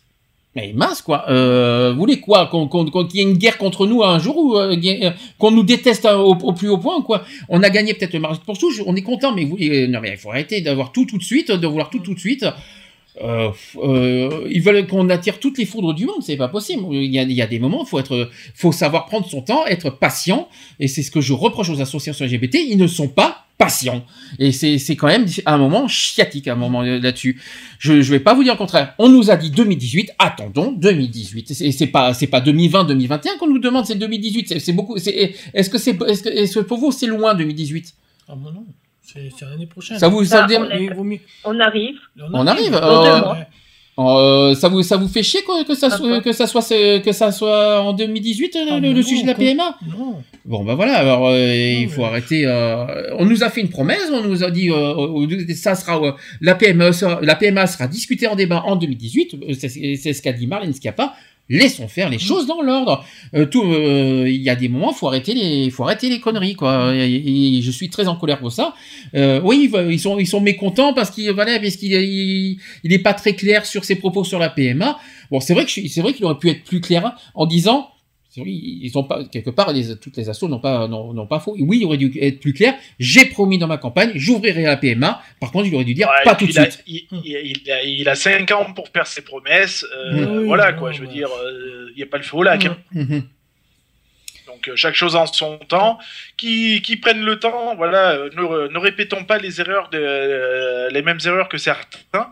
Mais 0.57 0.73
mince 0.73 1.03
quoi. 1.03 1.29
Euh, 1.29 1.91
vous 1.93 1.99
voulez 1.99 2.19
quoi 2.19 2.47
Qu'on 2.47 2.87
y 3.13 3.19
ait 3.19 3.21
une 3.21 3.37
guerre 3.37 3.59
contre 3.59 3.85
nous 3.85 4.03
un 4.03 4.17
jour 4.17 4.35
ou 4.37 4.57
euh, 4.57 4.75
euh, 4.75 5.11
qu'on 5.37 5.51
nous 5.51 5.61
déteste 5.61 6.05
au, 6.05 6.33
plus 6.53 6.67
haut 6.67 6.79
point 6.79 6.99
quoi 7.03 7.23
On 7.47 7.61
a 7.61 7.69
gagné 7.69 7.93
peut-être 7.93 8.13
le 8.13 8.19
mariage 8.19 8.39
pour 8.39 8.57
tout. 8.57 8.71
On 8.87 8.95
est 8.95 9.03
content, 9.03 9.35
mais 9.35 9.45
vous, 9.45 9.55
non 9.55 9.99
mais 10.01 10.09
il 10.13 10.17
faut 10.17 10.31
arrêter 10.31 10.61
d'avoir 10.61 10.91
tout 10.91 11.05
tout 11.05 11.19
de 11.19 11.23
suite, 11.23 11.51
de 11.51 11.67
vouloir 11.67 11.91
tout 11.91 11.99
tout 11.99 12.15
de 12.15 12.19
suite. 12.19 12.43
Ils 13.21 14.61
veulent 14.63 14.87
qu'on 14.87 15.09
attire 15.11 15.39
toutes 15.39 15.59
les 15.59 15.65
foudres 15.65 15.93
du 15.93 16.07
monde, 16.07 16.23
c'est 16.23 16.37
pas 16.37 16.47
possible. 16.47 16.87
Il 16.91 17.13
y 17.13 17.19
a, 17.19 17.21
il 17.21 17.31
y 17.33 17.41
a 17.43 17.47
des 17.47 17.59
moments, 17.59 17.85
faut 17.85 17.99
être, 17.99 18.27
faut 18.55 18.71
savoir 18.71 19.05
prendre 19.05 19.27
son 19.27 19.43
temps, 19.43 19.63
être 19.67 19.91
patient, 19.91 20.49
et 20.79 20.87
c'est 20.87 21.03
ce 21.03 21.11
que 21.11 21.21
je 21.21 21.33
reproche 21.33 21.69
aux 21.69 21.81
associations 21.81 22.25
LGBT. 22.25 22.55
Ils 22.67 22.79
ne 22.79 22.87
sont 22.87 23.09
pas 23.09 23.46
patients, 23.57 24.05
et 24.37 24.51
c'est 24.51 24.77
c'est 24.77 24.95
quand 24.95 25.07
même 25.07 25.25
un 25.45 25.57
moment 25.57 25.87
chiatique, 25.87 26.47
un 26.47 26.55
moment 26.55 26.83
euh, 26.83 26.99
là-dessus. 26.99 27.41
Je 27.79 28.01
je 28.01 28.11
vais 28.11 28.19
pas 28.19 28.33
vous 28.35 28.43
dire 28.43 28.53
le 28.53 28.57
contraire. 28.57 28.93
On 28.99 29.09
nous 29.09 29.31
a 29.31 29.35
dit 29.35 29.49
2018, 29.49 30.11
attendons 30.19 30.71
2018. 30.73 31.53
C'est 31.53 31.71
c'est 31.71 31.87
pas 31.87 32.13
c'est 32.13 32.27
pas 32.27 32.39
2020, 32.41 32.83
2021 32.85 33.37
qu'on 33.39 33.47
nous 33.47 33.59
demande, 33.59 33.85
c'est 33.85 33.95
2018. 33.95 34.47
C'est- 34.49 34.59
C'est 34.59 34.73
beaucoup. 34.73 34.97
c'est- 34.99 35.33
Est-ce 35.53 35.69
que 35.69 35.77
c'est 35.79 35.99
est-ce 36.03 36.21
que, 36.23 36.29
est-ce 36.29 36.59
que 36.59 36.63
pour 36.65 36.77
vous 36.77 36.91
c'est 36.91 37.07
loin 37.07 37.33
2018 37.33 37.93
Ah 38.29 38.33
bon, 38.35 38.51
non, 38.51 38.65
c'est 39.01 39.29
l'année 39.41 39.65
prochaine. 39.65 39.97
Ça 39.97 40.07
vous 40.07 40.23
ça 40.23 40.41
Bah, 40.41 40.47
vous 40.47 40.65
on, 40.65 40.69
est- 40.69 40.73
arrive. 40.73 40.93
On 42.33 42.45
arrive. 42.47 42.75
Euh. 42.75 43.33
Euh, 43.99 44.53
ça 44.53 44.67
vous 44.69 44.83
ça 44.83 44.95
vous 44.97 45.07
fait 45.07 45.23
chier 45.23 45.41
quoi, 45.41 45.63
que 45.63 45.73
ça 45.73 45.89
soit 45.89 46.21
que 46.21 46.31
ça 46.31 46.45
soit 46.45 46.61
que 47.01 47.11
ça 47.11 47.31
soit 47.31 47.81
en 47.81 47.93
2018 47.93 48.53
le, 48.55 48.61
Ah, 48.73 48.79
le- 48.79 48.89
le 48.89 48.93
non, 48.93 49.01
sujet 49.01 49.23
de 49.23 49.27
la 49.27 49.33
PMA 49.33 49.75
Non. 49.97 50.21
Bon 50.45 50.63
bah 50.63 50.75
voilà 50.75 50.97
alors 50.99 51.27
euh, 51.27 51.55
il 51.81 51.89
faut 51.89 52.05
arrêter 52.05 52.45
euh, 52.45 52.85
on 53.17 53.25
nous 53.25 53.43
a 53.43 53.49
fait 53.49 53.61
une 53.61 53.69
promesse 53.69 54.07
on 54.13 54.21
nous 54.21 54.43
a 54.43 54.51
dit 54.51 54.69
euh, 54.69 54.93
euh, 54.95 55.53
ça 55.55 55.73
sera 55.73 55.99
euh, 56.01 56.11
la 56.41 56.53
PMA 56.53 56.93
sera, 56.93 57.19
la 57.23 57.35
PMA 57.35 57.65
sera 57.65 57.87
discutée 57.87 58.27
en 58.27 58.35
débat 58.35 58.61
en 58.67 58.75
2018 58.75 59.33
euh, 59.33 59.53
c'est 59.57 59.67
c'est 59.95 60.13
ce 60.13 60.21
qu'a 60.21 60.31
dit 60.31 60.45
Marlène 60.45 60.75
Schiappa 60.75 61.15
laissons 61.49 61.87
faire 61.87 62.09
les 62.09 62.19
choses 62.19 62.45
dans 62.47 62.61
l'ordre. 62.61 63.05
Euh, 63.33 63.45
tout 63.45 63.63
euh, 63.63 64.25
il 64.27 64.41
y 64.41 64.49
a 64.49 64.55
des 64.55 64.67
moments 64.67 64.93
faut 64.93 65.07
arrêter 65.07 65.33
les 65.33 65.69
faut 65.69 65.83
arrêter 65.83 66.09
les 66.09 66.19
conneries 66.19 66.55
quoi. 66.55 66.93
Et, 66.95 67.57
et 67.57 67.61
je 67.61 67.71
suis 67.71 67.89
très 67.89 68.07
en 68.07 68.15
colère 68.15 68.39
pour 68.39 68.51
ça. 68.51 68.73
Euh, 69.15 69.41
oui 69.43 69.71
ils 69.89 69.99
sont 69.99 70.19
ils 70.19 70.27
sont 70.27 70.41
mécontents 70.41 70.93
parce 70.93 71.11
qu'il 71.11 71.31
voilà 71.31 71.59
parce 71.59 71.75
qu'il 71.75 71.93
il, 71.93 72.59
il 72.83 72.93
est 72.93 72.99
pas 72.99 73.13
très 73.13 73.33
clair 73.33 73.65
sur 73.65 73.85
ses 73.85 73.95
propos 73.95 74.23
sur 74.23 74.39
la 74.39 74.49
PMA 74.49 74.97
bon 75.31 75.39
c'est 75.39 75.53
vrai 75.53 75.65
que 75.65 75.71
c'est 75.71 76.01
vrai 76.01 76.13
qu'il 76.13 76.25
aurait 76.25 76.37
pu 76.37 76.49
être 76.49 76.63
plus 76.63 76.81
clair 76.81 77.15
en 77.35 77.45
disant 77.45 77.89
ils 78.45 78.97
ont 78.97 79.03
pas 79.03 79.23
quelque 79.25 79.49
part 79.49 79.71
les, 79.73 79.97
toutes 79.97 80.17
les 80.17 80.29
assos 80.29 80.47
n'ont 80.47 80.59
pas 80.59 80.87
n'ont 80.87 81.27
pas 81.27 81.39
faux. 81.39 81.55
Oui, 81.59 81.79
il 81.81 81.85
aurait 81.85 81.97
dû 81.97 82.11
être 82.21 82.39
plus 82.39 82.53
clair. 82.53 82.75
J'ai 82.99 83.25
promis 83.25 83.57
dans 83.57 83.67
ma 83.67 83.77
campagne, 83.77 84.11
j'ouvrirai 84.15 84.63
la 84.63 84.77
PMA. 84.77 85.21
Par 85.39 85.51
contre, 85.51 85.67
il 85.67 85.75
aurait 85.75 85.83
dû 85.85 85.93
dire 85.93 86.07
Ouais, 86.07 86.23
pas 86.23 86.35
tout 86.35 86.45
de 86.45 86.51
il 86.51 86.59
a- 86.59 86.69
suite. 86.69 86.83
Il, 86.87 87.07
il- 87.25 87.57
il 87.65 87.71
a, 87.71 87.83
il 87.83 88.09
a 88.09 88.15
5 88.15 88.51
ans 88.51 88.73
pour 88.75 88.89
faire 88.89 89.07
ses 89.07 89.21
promesses. 89.21 89.85
euh, 89.95 90.43
voilà, 90.45 90.73
quoi, 90.73 90.91
je 90.91 91.01
veux 91.01 91.07
ouais. 91.07 91.13
dire, 91.13 91.29
euh, 91.29 91.87
il 91.91 91.97
n'y 91.97 92.03
a 92.03 92.07
pas 92.07 92.17
le 92.17 92.23
feu 92.23 92.37
au 92.37 92.43
lac. 92.43 92.65
hein. 92.65 92.77
Donc, 94.57 94.69
euh, 94.69 94.75
chaque 94.75 94.95
chose 94.95 95.15
en 95.15 95.25
son 95.27 95.57
temps. 95.59 95.99
Qui, 96.35 96.81
qui 96.83 96.97
prennent 96.97 97.23
le 97.25 97.39
temps, 97.39 97.75
voilà, 97.75 98.11
euh, 98.11 98.29
ne, 98.35 98.67
ne 98.67 98.77
répétons 98.77 99.23
pas 99.23 99.37
les 99.39 99.59
erreurs, 99.59 99.89
de, 99.89 99.97
euh, 99.99 100.89
les 100.91 101.01
mêmes 101.01 101.17
erreurs 101.25 101.49
que 101.49 101.57
certains. 101.57 102.29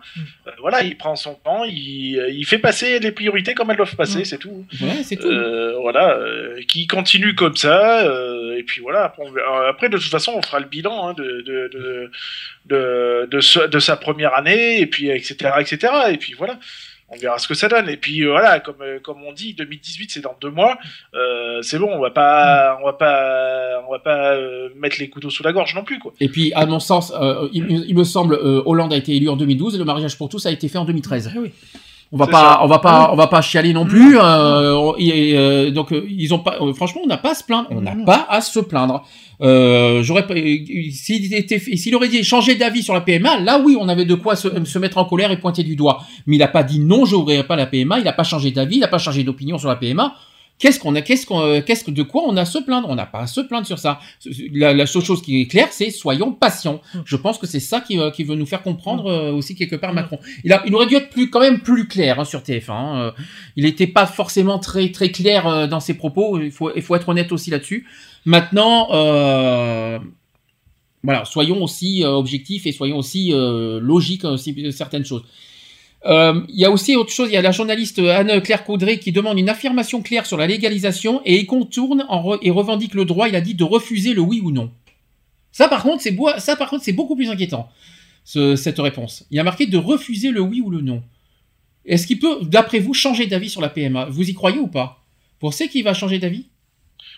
Euh, 0.47 0.51
voilà, 0.59 0.83
il 0.83 0.95
prend 0.95 1.15
son 1.15 1.33
temps, 1.35 1.63
il, 1.63 2.23
il 2.31 2.45
fait 2.45 2.59
passer 2.59 2.99
les 2.99 3.11
priorités 3.11 3.55
comme 3.55 3.71
elles 3.71 3.77
doivent 3.77 3.95
passer, 3.95 4.23
c'est 4.25 4.37
tout. 4.37 4.65
Ouais, 4.81 5.01
c'est 5.03 5.15
tout. 5.15 5.27
Euh, 5.27 5.75
voilà, 5.79 6.19
qui 6.67 6.85
continue 6.87 7.33
comme 7.35 7.55
ça, 7.55 8.03
et 8.57 8.61
puis 8.63 8.81
voilà. 8.81 9.11
Après, 9.69 9.89
de 9.89 9.97
toute 9.97 10.11
façon, 10.11 10.33
on 10.35 10.41
fera 10.43 10.59
le 10.59 10.65
bilan 10.67 11.09
hein, 11.09 11.13
de, 11.13 11.41
de, 11.41 11.69
de, 11.73 12.11
de, 12.67 13.27
de, 13.29 13.39
ce- 13.39 13.67
de 13.67 13.79
sa 13.79 13.97
première 13.97 14.35
année, 14.35 14.79
et 14.81 14.85
puis 14.85 15.09
etc., 15.09 15.35
etc. 15.59 15.93
Et 16.11 16.17
puis 16.17 16.33
voilà, 16.33 16.59
on 17.09 17.17
verra 17.17 17.37
ce 17.37 17.47
que 17.47 17.53
ça 17.53 17.67
donne. 17.67 17.89
Et 17.89 17.97
puis 17.97 18.21
euh, 18.23 18.31
voilà, 18.31 18.59
comme 18.59 18.81
euh, 18.81 18.99
comme 18.99 19.23
on 19.23 19.33
dit, 19.33 19.53
2018 19.53 20.11
c'est 20.11 20.21
dans 20.21 20.35
deux 20.41 20.49
mois. 20.49 20.77
Euh, 21.13 21.61
c'est 21.61 21.77
bon, 21.77 21.89
on 21.91 21.99
va 21.99 22.11
pas, 22.11 22.77
on 22.81 22.85
va 22.85 22.93
pas, 22.93 23.83
on 23.87 23.91
va 23.91 23.99
pas 23.99 24.33
euh, 24.33 24.69
mettre 24.75 24.97
les 24.99 25.09
couteaux 25.09 25.29
sous 25.29 25.43
la 25.43 25.53
gorge 25.53 25.75
non 25.75 25.83
plus 25.83 25.99
quoi. 25.99 26.13
Et 26.19 26.29
puis, 26.29 26.51
à 26.53 26.65
mon 26.65 26.79
sens, 26.79 27.13
euh, 27.19 27.47
il, 27.53 27.85
il 27.87 27.95
me 27.95 28.03
semble, 28.03 28.35
euh, 28.35 28.61
Hollande 28.65 28.93
a 28.93 28.97
été 28.97 29.15
élu 29.15 29.29
en 29.29 29.35
2012 29.35 29.75
et 29.75 29.77
le 29.77 29.85
mariage 29.85 30.17
pour 30.17 30.29
tous 30.29 30.45
a 30.45 30.51
été 30.51 30.67
fait 30.67 30.77
en 30.77 30.85
2013. 30.85 31.31
Ah 31.33 31.39
oui. 31.39 31.51
On 32.15 32.17
va 32.17 32.27
pas, 32.27 32.39
ça. 32.39 32.59
on 32.63 32.67
va 32.67 32.79
pas, 32.79 33.09
on 33.11 33.15
va 33.17 33.27
pas 33.27 33.41
chialer 33.41 33.73
non 33.73 33.85
plus. 33.85 34.17
euh, 34.17 34.93
et, 34.97 35.37
euh, 35.37 35.69
donc 35.69 35.91
euh, 35.91 36.07
ils 36.09 36.33
ont 36.33 36.39
pas, 36.39 36.55
euh, 36.61 36.73
franchement, 36.73 37.01
on 37.03 37.07
n'a 37.07 37.17
pas 37.17 37.31
à 37.31 37.35
se 37.35 37.43
plaindre. 37.43 37.67
On 37.71 37.81
n'a 37.81 37.93
pas 38.05 38.25
à 38.29 38.39
se 38.39 38.59
plaindre. 38.61 39.03
Euh, 39.41 40.01
j'aurais 40.01 40.25
s'il 40.91 41.33
était, 41.33 41.59
s'il 41.59 41.93
aurait 41.93 42.07
dit 42.07 42.23
changer 42.23 42.55
d'avis 42.55 42.83
sur 42.83 42.93
la 42.93 43.01
PMA, 43.01 43.39
là 43.41 43.59
oui, 43.63 43.75
on 43.77 43.89
avait 43.89 44.05
de 44.05 44.15
quoi 44.15 44.37
se, 44.37 44.47
se 44.63 44.79
mettre 44.79 44.97
en 44.97 45.03
colère 45.03 45.29
et 45.31 45.37
pointer 45.41 45.63
du 45.63 45.75
doigt. 45.75 46.03
Mais 46.25 46.37
il 46.37 46.43
a 46.43 46.47
pas 46.47 46.63
dit 46.63 46.79
non, 46.79 47.03
j'ouvrirai 47.03 47.43
pas 47.43 47.57
la 47.57 47.65
PMA. 47.65 47.99
Il 47.99 48.07
a 48.07 48.13
pas 48.13 48.23
changé 48.23 48.51
d'avis, 48.51 48.77
il 48.77 48.83
a 48.85 48.87
pas 48.87 48.97
changé 48.97 49.23
d'opinion 49.25 49.57
sur 49.57 49.67
la 49.67 49.75
PMA. 49.75 50.15
Qu'est-ce 50.57 50.79
qu'on 50.79 50.95
a, 50.95 51.01
qu'est-ce 51.01 51.25
qu'on, 51.25 51.41
euh, 51.41 51.61
qu'est-ce 51.61 51.83
que 51.83 51.91
de 51.91 52.01
quoi 52.01 52.23
on 52.25 52.37
a 52.37 52.41
à 52.41 52.45
se 52.45 52.59
plaindre? 52.59 52.87
On 52.89 52.95
n'a 52.95 53.05
pas 53.05 53.19
à 53.19 53.27
se 53.27 53.41
plaindre 53.41 53.67
sur 53.67 53.77
ça. 53.77 53.99
La, 54.53 54.73
la 54.73 54.85
seule 54.85 55.03
chose 55.03 55.21
qui 55.21 55.41
est 55.41 55.47
claire, 55.47 55.67
c'est 55.71 55.89
soyons 55.89 56.31
patients. 56.31 56.79
Je 57.03 57.17
pense 57.17 57.37
que 57.37 57.45
c'est 57.45 57.59
ça 57.59 57.81
qui, 57.81 57.99
euh, 57.99 58.09
qui 58.09 58.23
veut 58.23 58.35
nous 58.35 58.45
faire 58.45 58.63
comprendre 58.63 59.07
euh, 59.07 59.33
aussi 59.33 59.55
quelque 59.55 59.75
part 59.75 59.93
Macron. 59.93 60.17
Il, 60.45 60.53
a, 60.53 60.63
il 60.65 60.73
aurait 60.73 60.85
dû 60.85 60.95
être 60.95 61.09
plus, 61.09 61.29
quand 61.29 61.41
même 61.41 61.59
plus 61.59 61.89
clair 61.89 62.21
hein, 62.21 62.23
sur 62.23 62.39
TF1. 62.39 62.71
hein. 62.71 62.97
Euh, 62.99 63.11
il 63.57 63.65
n'était 63.65 63.85
pas 63.87 64.05
forcément 64.05 64.57
très 64.57 64.91
très 64.93 65.11
clair 65.11 65.45
euh, 65.45 65.67
dans 65.67 65.81
ses 65.81 65.95
propos. 65.95 66.39
Il 66.39 66.51
faut, 66.51 66.71
il 66.73 66.81
faut 66.81 66.95
être 66.95 67.09
honnête 67.09 67.33
aussi 67.33 67.49
là-dessus. 67.49 67.85
Maintenant, 68.23 68.87
euh, 68.93 69.99
voilà, 71.03 71.25
soyons 71.25 71.61
aussi 71.61 72.03
euh, 72.05 72.11
objectifs 72.11 72.65
et 72.65 72.71
soyons 72.71 72.97
aussi 72.97 73.33
euh, 73.33 73.79
logiques 73.81 74.23
de 74.23 74.71
certaines 74.71 75.05
choses. 75.05 75.23
Euh, 76.05 76.41
Il 76.49 76.59
y 76.59 76.65
a 76.65 76.71
aussi 76.71 76.95
autre 76.95 77.11
chose, 77.11 77.29
il 77.29 77.33
y 77.33 77.37
a 77.37 77.41
la 77.41 77.51
journaliste 77.51 77.99
Anne-Claire 77.99 78.63
Caudray 78.63 78.99
qui 78.99 79.11
demande 79.11 79.39
une 79.39 79.49
affirmation 79.49 80.01
claire 80.03 80.25
sur 80.25 80.37
la 80.37 80.45
légalisation 80.47 81.21
et 81.25 81.35
il 81.39 81.45
contourne 81.47 82.05
en 82.09 82.21
re- 82.23 82.39
et 82.43 82.51
revendique 82.51 82.93
le 82.93 83.05
droit, 83.05 83.27
il 83.27 83.35
a 83.35 83.41
dit, 83.41 83.55
de 83.55 83.63
refuser 83.63 84.13
le 84.13 84.21
oui 84.21 84.39
ou 84.43 84.51
non. 84.51 84.71
Ça 85.51 85.67
par 85.67 85.81
contre, 85.83 86.03
c'est 86.03 86.11
beau- 86.11 86.29
ça 86.37 86.55
par 86.55 86.69
contre, 86.69 86.83
c'est 86.83 86.93
beaucoup 86.93 87.15
plus 87.15 87.29
inquiétant, 87.29 87.69
ce- 88.23 88.55
cette 88.55 88.77
réponse. 88.79 89.25
Il 89.31 89.37
y 89.37 89.39
a 89.39 89.43
marqué 89.43 89.65
de 89.65 89.77
refuser 89.77 90.29
le 90.31 90.41
oui 90.41 90.61
ou 90.61 90.69
le 90.69 90.81
non. 90.81 91.01
Est-ce 91.85 92.05
qu'il 92.07 92.19
peut, 92.19 92.39
d'après 92.43 92.79
vous, 92.79 92.93
changer 92.93 93.25
d'avis 93.27 93.49
sur 93.49 93.61
la 93.61 93.69
PMA 93.69 94.05
Vous 94.05 94.29
y 94.29 94.33
croyez 94.33 94.59
ou 94.59 94.67
pas? 94.67 95.03
Vous 95.33 95.39
pensez 95.49 95.69
qu'il 95.69 95.83
va 95.83 95.93
changer 95.93 96.19
d'avis? 96.19 96.47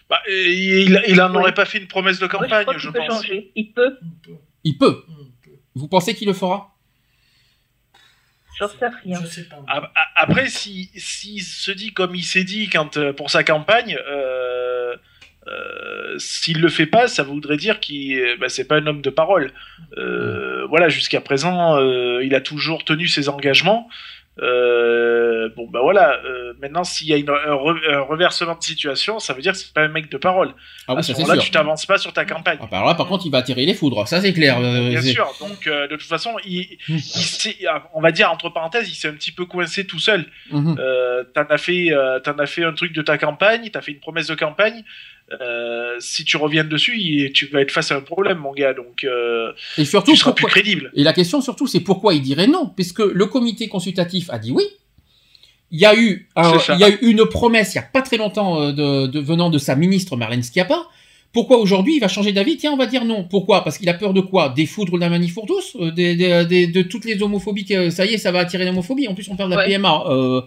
Bah, 0.10 0.20
il, 0.30 1.02
il 1.10 1.22
en 1.22 1.32
Oui. 1.32 1.38
aurait 1.38 1.54
pas 1.54 1.66
fait 1.66 1.78
une 1.80 1.88
promesse 1.88 2.20
de 2.20 2.26
je 2.26 2.32
campagne, 2.32 2.64
crois 2.64 2.78
je 2.78 2.90
peut 2.90 3.00
pense. 3.00 3.22
changer. 3.22 3.52
Il 3.56 3.72
peut. 3.74 3.98
Il 4.64 4.78
peut. 4.78 5.04
Vous 5.76 5.88
pensez 5.88 6.14
qu'il 6.16 6.28
le 6.28 6.34
fera? 6.34 6.77
J'en 8.60 8.68
sais 8.68 8.88
rien. 9.04 9.20
Je 9.22 9.28
sais 9.28 9.44
pas. 9.44 9.58
A- 9.68 9.78
a- 9.96 10.22
Après, 10.24 10.48
si 10.50 10.90
s'il 10.96 11.42
se 11.44 11.72
dit 11.72 11.94
comme 11.94 12.16
il 12.16 12.24
s'est 12.24 12.44
dit 12.44 12.70
quand 12.70 12.98
euh, 12.98 13.14
pour 13.14 13.30
sa 13.30 13.44
campagne, 13.44 13.98
euh, 14.10 14.96
euh, 15.48 16.18
s'il 16.18 16.60
le 16.62 16.70
fait 16.70 16.86
pas, 16.88 17.08
ça 17.08 17.24
voudrait 17.24 17.56
dire 17.58 17.80
qu'il 17.80 18.18
euh, 18.20 18.36
bah, 18.40 18.50
c'est 18.50 18.66
pas 18.68 18.76
un 18.78 18.88
homme 18.88 19.02
de 19.02 19.10
parole. 19.10 19.52
Euh, 19.98 20.66
Voilà, 20.68 20.90
jusqu'à 20.90 21.22
présent, 21.22 21.78
euh, 21.78 22.22
il 22.24 22.36
a 22.36 22.42
toujours 22.42 22.84
tenu 22.84 23.08
ses 23.08 23.30
engagements. 23.30 23.88
Euh, 24.42 25.50
bon 25.56 25.68
bah 25.70 25.80
voilà. 25.82 26.20
euh, 26.26 26.54
maintenant, 26.62 26.84
s'il 26.84 27.08
y 27.08 27.14
a 27.14 27.18
une- 27.18 27.30
un, 27.30 27.34
re- 27.56 27.94
un 27.94 28.02
reversement 28.02 28.56
de 28.56 28.64
situation, 28.64 29.20
ça 29.20 29.34
veut 29.34 29.42
dire 29.42 29.54
que 29.54 29.58
c'est 29.58 29.74
pas 29.74 29.82
un 29.82 29.88
mec 29.88 30.10
de 30.12 30.18
parole. 30.18 30.54
Ah 30.88 30.94
oui, 30.94 31.00
à 31.00 31.04
ça 31.04 31.14
ce 31.16 31.24
sûr. 31.24 31.38
tu 31.40 31.52
t'avances 31.52 31.86
pas 31.86 31.98
sur 31.98 32.14
ta 32.14 32.26
campagne. 32.26 32.58
Ah, 32.62 32.68
bah 32.70 32.78
alors 32.78 32.90
là, 32.90 32.96
par 32.96 33.08
contre, 33.08 33.26
il 33.26 33.32
va 33.32 33.40
attirer 33.40 33.66
les 33.66 33.74
foudres, 33.74 34.08
ça 34.08 34.22
c'est 34.22 34.34
clair. 34.34 34.58
Euh, 34.60 34.90
Bien 34.90 35.02
c'est- 35.02 35.12
sûr. 35.14 35.28
Donc, 35.40 35.68
euh, 35.68 35.88
de 35.88 35.96
toute 35.96 36.08
façon, 36.08 36.36
il, 36.46 36.78
il 36.90 37.00
s'est- 37.02 37.58
on 37.94 38.02
va 38.02 38.12
dire 38.12 38.32
entre 38.32 38.50
parenthèses, 38.50 38.90
il 38.90 38.96
s'est 38.96 39.08
un 39.10 39.14
petit 39.14 39.32
peu 39.32 39.46
coincé 39.46 39.86
tout 39.86 40.00
seul. 40.00 40.26
Mhm. 40.52 40.76
Euh, 40.80 41.24
t'en 41.34 41.46
as 41.50 41.58
fait, 41.58 41.92
euh, 41.92 42.20
t'en 42.20 42.38
as 42.40 42.46
fait 42.46 42.64
un 42.64 42.74
truc 42.74 42.94
de 42.94 43.02
ta 43.02 43.18
campagne, 43.18 43.70
t'as 43.72 43.82
fait 43.82 43.92
une 43.92 44.00
promesse 44.00 44.28
de 44.28 44.36
campagne. 44.36 44.84
Euh, 45.42 45.96
si 46.00 46.24
tu 46.24 46.38
reviens 46.38 46.64
dessus, 46.64 46.98
il- 46.98 47.32
tu 47.34 47.48
vas 47.48 47.62
être 47.62 47.72
face 47.72 47.92
à 47.92 47.96
un 47.98 48.02
problème, 48.02 48.38
mon 48.38 48.54
gars. 48.54 48.74
Donc, 48.74 49.04
euh, 49.04 49.52
Et 49.78 49.84
surtout, 49.86 50.12
tu 50.12 50.18
seras 50.18 50.32
pourquoi- 50.32 50.50
plus 50.50 50.62
crédible. 50.62 50.92
Et 50.96 51.04
la 51.04 51.12
question 51.14 51.42
surtout, 51.42 51.68
c'est 51.68 51.82
pourquoi 51.82 52.14
il 52.14 52.22
dirait 52.22 52.48
non? 52.48 52.72
Puisque 52.76 53.00
le 53.00 53.26
comité 53.26 53.68
consultatif 53.68 54.30
a 54.30 54.40
dit 54.40 54.52
oui. 54.52 54.64
Il 55.70 55.80
y 55.82 55.86
a 55.86 55.94
eu, 55.98 56.30
il 56.38 56.80
y 56.80 56.84
a 56.86 56.90
eu 56.90 56.98
une 57.02 57.26
promesse 57.26 57.74
il 57.74 57.76
y 57.76 57.80
a 57.80 57.82
pas 57.82 58.02
très 58.02 58.16
longtemps 58.16 58.62
euh, 58.62 58.72
de, 58.72 59.08
de 59.08 59.20
venant 59.20 59.50
de 59.50 59.58
sa 59.58 59.76
ministre 59.76 60.16
Marlène 60.16 60.42
Schiappa. 60.44 60.88
Pourquoi 61.34 61.58
aujourd'hui 61.58 61.98
il 61.98 62.00
va 62.00 62.08
changer 62.08 62.32
d'avis? 62.32 62.56
Tiens, 62.56 62.72
on 62.72 62.78
va 62.78 62.86
dire 62.86 63.04
non. 63.04 63.26
Pourquoi? 63.26 63.66
Parce 63.66 63.78
qu'il 63.78 63.90
a 63.90 63.94
peur 63.94 64.14
de 64.14 64.22
quoi? 64.22 64.48
Des 64.56 64.66
foudres 64.66 64.94
de 64.94 65.00
la 65.02 65.10
manif 65.10 65.34
pour 65.34 65.46
tous? 65.46 65.76
Euh, 65.82 65.92
des, 65.92 66.16
des, 66.16 66.46
des, 66.46 66.68
De 66.68 66.84
toutes 66.84 67.04
les 67.04 67.22
homophobies 67.22 67.68
ça 67.92 68.06
y 68.06 68.14
est, 68.14 68.18
ça 68.18 68.32
va 68.32 68.40
attirer 68.40 68.64
l'homophobie. 68.64 69.10
En 69.10 69.14
plus, 69.14 69.28
on 69.30 69.36
parle 69.36 69.50
de 69.52 69.56
la 69.56 69.64
Ouais. 69.64 69.68
PMA. 69.68 70.04
Euh, 70.10 70.42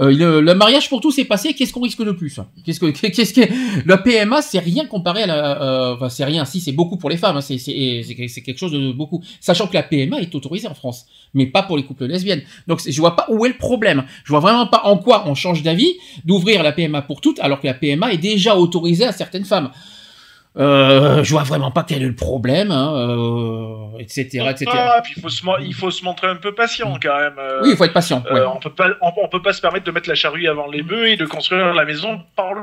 euh, 0.00 0.10
le, 0.12 0.40
le 0.40 0.54
mariage 0.54 0.88
pour 0.88 1.00
tous 1.00 1.18
est 1.18 1.24
passé. 1.24 1.52
Qu'est-ce 1.54 1.72
qu'on 1.72 1.82
risque 1.82 2.02
de 2.04 2.12
plus? 2.12 2.38
Qu'est-ce 2.64 2.80
que 2.80 3.88
la 3.88 3.98
PMA 3.98 4.42
C'est 4.42 4.58
rien 4.58 4.86
comparé 4.86 5.24
à 5.24 5.26
la. 5.26 5.62
euh, 5.62 5.94
Enfin, 5.94 6.08
c'est 6.08 6.24
rien. 6.24 6.44
Si 6.44 6.60
c'est 6.60 6.72
beaucoup 6.72 6.96
pour 6.96 7.10
les 7.10 7.16
femmes. 7.16 7.36
hein, 7.36 7.40
c'est 7.40 7.56
quelque 7.58 8.58
chose 8.58 8.72
de 8.72 8.92
beaucoup. 8.92 9.22
Sachant 9.40 9.66
que 9.66 9.74
la 9.74 9.82
PMA 9.82 10.20
est 10.20 10.34
autorisée 10.34 10.68
en 10.68 10.74
France, 10.74 11.06
mais 11.34 11.46
pas 11.46 11.62
pour 11.62 11.76
les 11.76 11.84
couples 11.84 12.06
lesbiennes. 12.06 12.42
Donc 12.66 12.80
je 12.86 13.00
vois 13.00 13.14
pas 13.16 13.26
où 13.28 13.44
est 13.44 13.50
le 13.50 13.56
problème. 13.58 14.04
Je 14.24 14.30
vois 14.30 14.40
vraiment 14.40 14.66
pas 14.66 14.82
en 14.84 14.96
quoi 14.96 15.24
on 15.28 15.34
change 15.34 15.62
d'avis 15.62 15.92
d'ouvrir 16.24 16.62
la 16.62 16.72
PMA 16.72 17.02
pour 17.02 17.20
toutes 17.20 17.38
alors 17.40 17.60
que 17.60 17.66
la 17.66 17.74
PMA 17.74 18.12
est 18.12 18.18
déjà 18.18 18.56
autorisée 18.56 19.04
à 19.04 19.12
certaines 19.12 19.44
femmes. 19.44 19.70
Euh, 20.56 21.22
je 21.22 21.30
vois 21.30 21.44
vraiment 21.44 21.70
pas 21.70 21.84
quel 21.86 22.02
est 22.02 22.06
le 22.08 22.14
problème, 22.16 22.72
hein, 22.72 22.92
euh, 22.96 23.98
etc., 24.00 24.46
etc. 24.50 24.66
Ah, 24.74 25.00
puis 25.02 25.14
il 25.16 25.22
faut, 25.22 25.28
se, 25.28 25.44
mo- 25.44 25.58
il 25.60 25.72
faut 25.74 25.90
se 25.92 26.04
montrer 26.04 26.26
un 26.26 26.34
peu 26.36 26.52
patient 26.52 26.98
quand 27.00 27.16
même. 27.20 27.34
euh, 27.38 27.60
Oui, 27.62 27.70
il 27.70 27.76
faut 27.76 27.84
être 27.84 27.92
patient. 27.92 28.22
ouais. 28.32 28.40
on 28.52 28.58
peut 28.58 28.70
pas, 28.74 28.88
on, 29.00 29.12
on 29.22 29.28
peut 29.28 29.42
pas 29.42 29.52
se 29.52 29.60
permettre 29.60 29.84
de 29.86 29.92
mettre 29.92 30.08
la 30.08 30.16
charrue 30.16 30.48
avant 30.48 30.66
les 30.66 30.82
bœufs 30.82 31.06
et 31.10 31.16
de 31.16 31.24
construire 31.24 31.72
la 31.72 31.84
maison 31.84 32.20
par 32.34 32.52
le 32.54 32.62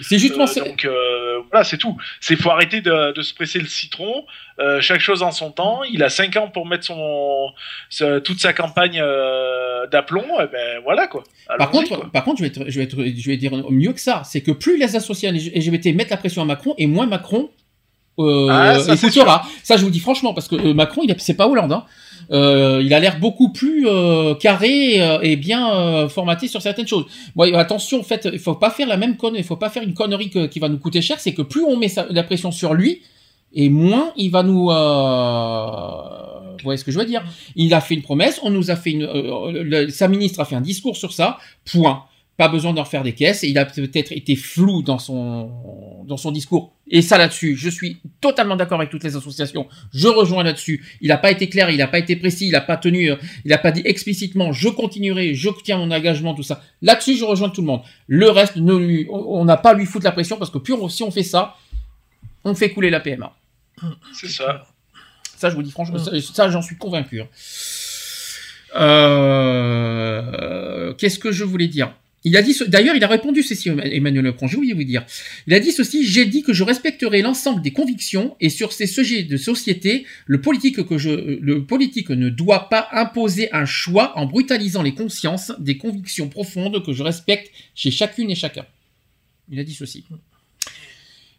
C'est 0.00 0.18
justement 0.18 0.44
Euh, 0.44 0.46
ça. 0.46 0.60
donc 0.64 0.84
euh, 0.84 1.40
voilà, 1.50 1.64
c'est 1.64 1.78
tout. 1.78 1.96
C'est 2.20 2.36
faut 2.36 2.50
arrêter 2.50 2.80
de, 2.80 3.12
de 3.12 3.22
se 3.22 3.32
presser 3.34 3.58
le 3.58 3.66
citron. 3.66 4.24
Euh, 4.60 4.80
chaque 4.80 5.00
chose 5.00 5.22
en 5.22 5.30
son 5.30 5.50
temps. 5.52 5.82
Il 5.84 6.02
a 6.02 6.08
5 6.10 6.36
ans 6.36 6.48
pour 6.48 6.66
mettre 6.66 6.84
son, 6.84 7.50
toute 8.24 8.40
sa 8.40 8.52
campagne 8.52 9.00
euh, 9.00 9.86
d'aplomb. 9.86 10.24
Et 10.40 10.46
ben 10.52 10.80
voilà 10.84 11.06
quoi. 11.06 11.24
Par 11.58 11.70
contre, 11.70 11.88
quoi. 11.96 12.10
par 12.12 12.24
contre, 12.24 12.38
je 12.38 12.42
vais, 12.44 12.48
être- 12.48 12.64
je 12.70 12.78
vais, 12.78 12.84
être- 12.84 13.20
je 13.20 13.30
vais 13.30 13.36
dire 13.36 13.52
mieux 13.70 13.92
que 13.92 14.00
ça. 14.00 14.22
C'est 14.24 14.40
que 14.40 14.50
plus 14.50 14.76
les 14.78 14.96
associés 14.96 15.30
LGBT 15.30 15.94
mettent 15.94 16.10
la 16.10 16.16
pression 16.16 16.42
à 16.42 16.44
Macron, 16.44 16.74
et 16.78 16.86
moins 16.86 17.06
Macron 17.06 17.50
euh, 18.18 18.48
Ah, 18.50 18.78
ça, 18.80 18.94
écoutera. 18.94 19.46
Ça, 19.62 19.76
je 19.76 19.82
vous 19.84 19.90
dis 19.90 20.00
franchement, 20.00 20.34
parce 20.34 20.48
que 20.48 20.56
euh, 20.56 20.74
Macron, 20.74 21.02
il 21.04 21.10
est- 21.12 21.20
c'est 21.20 21.36
pas 21.36 21.46
Hollande. 21.46 21.72
Hein. 21.72 21.84
Euh, 22.30 22.80
il 22.82 22.92
a 22.94 23.00
l'air 23.00 23.18
beaucoup 23.18 23.52
plus 23.52 23.86
euh, 23.88 24.34
carré 24.34 25.00
euh, 25.00 25.20
et 25.22 25.36
bien 25.36 25.72
euh, 25.72 26.08
formaté 26.08 26.48
sur 26.48 26.62
certaines 26.62 26.86
choses. 26.86 27.06
Bon, 27.36 27.52
attention, 27.54 28.00
en 28.00 28.02
fait, 28.02 28.28
il 28.32 28.38
faut 28.38 28.54
pas 28.54 28.70
faire 28.70 28.86
la 28.88 28.96
même 28.96 29.16
connerie. 29.16 29.40
Il 29.40 29.44
faut 29.44 29.56
pas 29.56 29.70
faire 29.70 29.82
une 29.82 29.94
connerie 29.94 30.30
qui 30.30 30.58
va 30.58 30.68
nous 30.68 30.78
coûter 30.78 31.02
cher. 31.02 31.18
C'est 31.20 31.34
que 31.34 31.42
plus 31.42 31.64
on 31.64 31.76
met 31.76 31.88
sa- 31.88 32.06
la 32.10 32.22
pression 32.22 32.52
sur 32.52 32.74
lui, 32.74 33.02
et 33.54 33.68
moins 33.68 34.12
il 34.16 34.30
va 34.30 34.42
nous. 34.42 34.70
Euh... 34.70 36.56
Vous 36.58 36.64
voyez 36.64 36.76
ce 36.78 36.84
que 36.84 36.90
je 36.90 36.98
veux 36.98 37.04
dire? 37.04 37.22
Il 37.54 37.72
a 37.72 37.80
fait 37.80 37.94
une 37.94 38.02
promesse, 38.02 38.40
on 38.42 38.50
nous 38.50 38.70
a 38.70 38.76
fait 38.76 38.90
une. 38.90 39.90
sa 39.90 40.08
ministre 40.08 40.40
a 40.40 40.44
fait 40.44 40.56
un 40.56 40.60
discours 40.60 40.96
sur 40.96 41.12
ça. 41.12 41.38
Point. 41.70 42.02
Pas 42.38 42.48
besoin 42.48 42.72
d'en 42.72 42.84
refaire 42.84 43.02
des 43.02 43.12
caisses. 43.14 43.42
Et 43.44 43.48
il 43.48 43.58
a 43.58 43.66
peut-être 43.66 44.12
été 44.12 44.34
flou 44.36 44.80
dans 44.82 44.98
son 44.98 46.04
dans 46.06 46.16
son 46.16 46.30
discours. 46.30 46.72
Et 46.90 47.02
ça 47.02 47.18
là-dessus, 47.18 47.56
je 47.56 47.68
suis 47.68 47.98
totalement 48.20 48.56
d'accord 48.56 48.78
avec 48.78 48.88
toutes 48.90 49.04
les 49.04 49.14
associations. 49.16 49.66
Je 49.92 50.08
rejoins 50.08 50.42
là-dessus. 50.44 50.82
Il 51.02 51.08
n'a 51.08 51.18
pas 51.18 51.30
été 51.32 51.48
clair, 51.50 51.68
il 51.68 51.76
n'a 51.78 51.88
pas 51.88 51.98
été 51.98 52.16
précis, 52.16 52.46
il 52.46 52.52
n'a 52.52 52.60
pas 52.62 52.76
tenu, 52.78 53.10
euh, 53.10 53.16
il 53.44 53.48
n'a 53.50 53.58
pas 53.58 53.72
dit 53.72 53.82
explicitement. 53.84 54.52
Je 54.52 54.68
continuerai, 54.70 55.34
je 55.34 55.50
tiens 55.64 55.76
mon 55.78 55.90
engagement, 55.90 56.32
tout 56.34 56.42
ça. 56.44 56.62
Là-dessus, 56.80 57.16
je 57.18 57.24
rejoins 57.24 57.50
tout 57.50 57.60
le 57.60 57.66
monde. 57.66 57.82
Le 58.06 58.30
reste, 58.30 58.56
ne 58.56 58.74
lui, 58.74 59.06
on 59.10 59.44
n'a 59.44 59.56
pas 59.58 59.70
à 59.72 59.74
lui 59.74 59.84
foutre 59.84 60.04
la 60.06 60.12
pression 60.12 60.36
parce 60.38 60.50
que 60.50 60.58
on- 60.72 60.88
si 60.88 61.02
on 61.02 61.10
fait 61.10 61.22
ça, 61.24 61.56
on 62.44 62.54
fait 62.54 62.70
couler 62.70 62.88
la 62.88 63.00
PMA. 63.00 63.34
C'est 64.14 64.28
ça. 64.28 64.66
Ça, 65.36 65.50
je 65.50 65.56
vous 65.56 65.62
dis 65.62 65.70
franchement, 65.72 65.98
ça, 65.98 66.12
ça, 66.20 66.48
j'en 66.50 66.62
suis 66.62 66.76
convaincu. 66.76 67.20
hein. 67.20 67.26
Euh, 69.88 70.92
Qu'est-ce 70.94 71.18
que 71.18 71.32
je 71.32 71.44
voulais 71.44 71.68
dire? 71.68 71.92
Il 72.28 72.36
a 72.36 72.42
dit, 72.42 72.54
ce- 72.54 72.64
d'ailleurs, 72.64 72.94
il 72.96 73.02
a 73.02 73.08
répondu 73.08 73.42
ceci, 73.42 73.68
Emmanuel 73.68 74.24
Macron, 74.24 74.46
j'ai 74.46 74.56
oublié 74.56 74.74
de 74.74 74.78
vous 74.78 74.84
dire. 74.84 75.04
Il 75.46 75.54
a 75.54 75.60
dit 75.60 75.72
ceci, 75.72 76.06
j'ai 76.06 76.26
dit 76.26 76.42
que 76.42 76.52
je 76.52 76.62
respecterai 76.62 77.22
l'ensemble 77.22 77.60
des 77.62 77.72
convictions 77.72 78.36
et 78.40 78.48
sur 78.50 78.72
ces 78.72 78.86
sujets 78.86 79.22
de 79.24 79.36
société, 79.36 80.06
le 80.26 80.40
politique 80.40 80.86
que 80.86 80.98
je, 80.98 81.10
le 81.40 81.64
politique 81.64 82.10
ne 82.10 82.28
doit 82.28 82.68
pas 82.68 82.88
imposer 82.92 83.52
un 83.52 83.64
choix 83.66 84.16
en 84.18 84.26
brutalisant 84.26 84.82
les 84.82 84.94
consciences 84.94 85.52
des 85.58 85.76
convictions 85.76 86.28
profondes 86.28 86.84
que 86.84 86.92
je 86.92 87.02
respecte 87.02 87.50
chez 87.74 87.90
chacune 87.90 88.30
et 88.30 88.34
chacun. 88.34 88.64
Il 89.50 89.58
a 89.58 89.64
dit 89.64 89.74
ceci. 89.74 90.04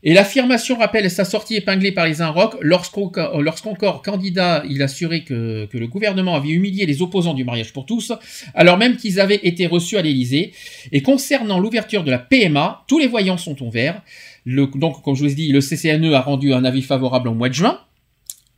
Et 0.02 0.14
l'affirmation 0.14 0.78
rappelle 0.78 1.11
sa 1.11 1.26
sortie 1.26 1.56
épinglée 1.56 1.92
par 1.92 2.06
les 2.06 2.22
Inrocks 2.22 2.56
lorsqu'au- 2.61 3.11
lorsqu'encore 3.42 4.02
candidat, 4.02 4.64
il 4.69 4.82
assurait 4.82 5.24
que, 5.26 5.68
le 5.72 5.88
gouvernement 5.88 6.36
avait 6.36 6.50
humilié 6.50 6.86
les 6.86 7.02
opposants 7.02 7.34
du 7.34 7.44
mariage 7.44 7.74
pour 7.74 7.86
tous, 7.86 8.14
alors 8.56 8.78
même 8.78 8.95
qu'ils 8.95 9.19
avaient 9.19 9.40
été 9.44 9.68
reçus 9.68 9.98
à 9.98 10.02
l'Élysée. 10.02 10.53
Et 10.94 11.02
concernant 11.02 11.60
l'ouverture 11.60 12.03
de 12.06 12.11
la 12.11 12.18
PMA, 12.19 12.84
tous 12.88 13.00
les 13.00 13.08
voyants 13.08 13.38
sont 13.38 13.61
au 13.61 13.69
vert. 13.69 14.02
Donc, 14.45 15.02
comme 15.03 15.16
je 15.16 15.24
vous 15.24 15.32
ai 15.32 15.36
dit, 15.36 15.52
le 15.52 15.60
CCNE 15.60 16.14
a 16.14 16.22
rendu 16.22 16.53
un 16.53 16.64
avis 16.64 16.82
favorable 16.82 17.28
au 17.28 17.34
mois 17.34 17.50
de 17.50 17.53
juin, 17.53 17.80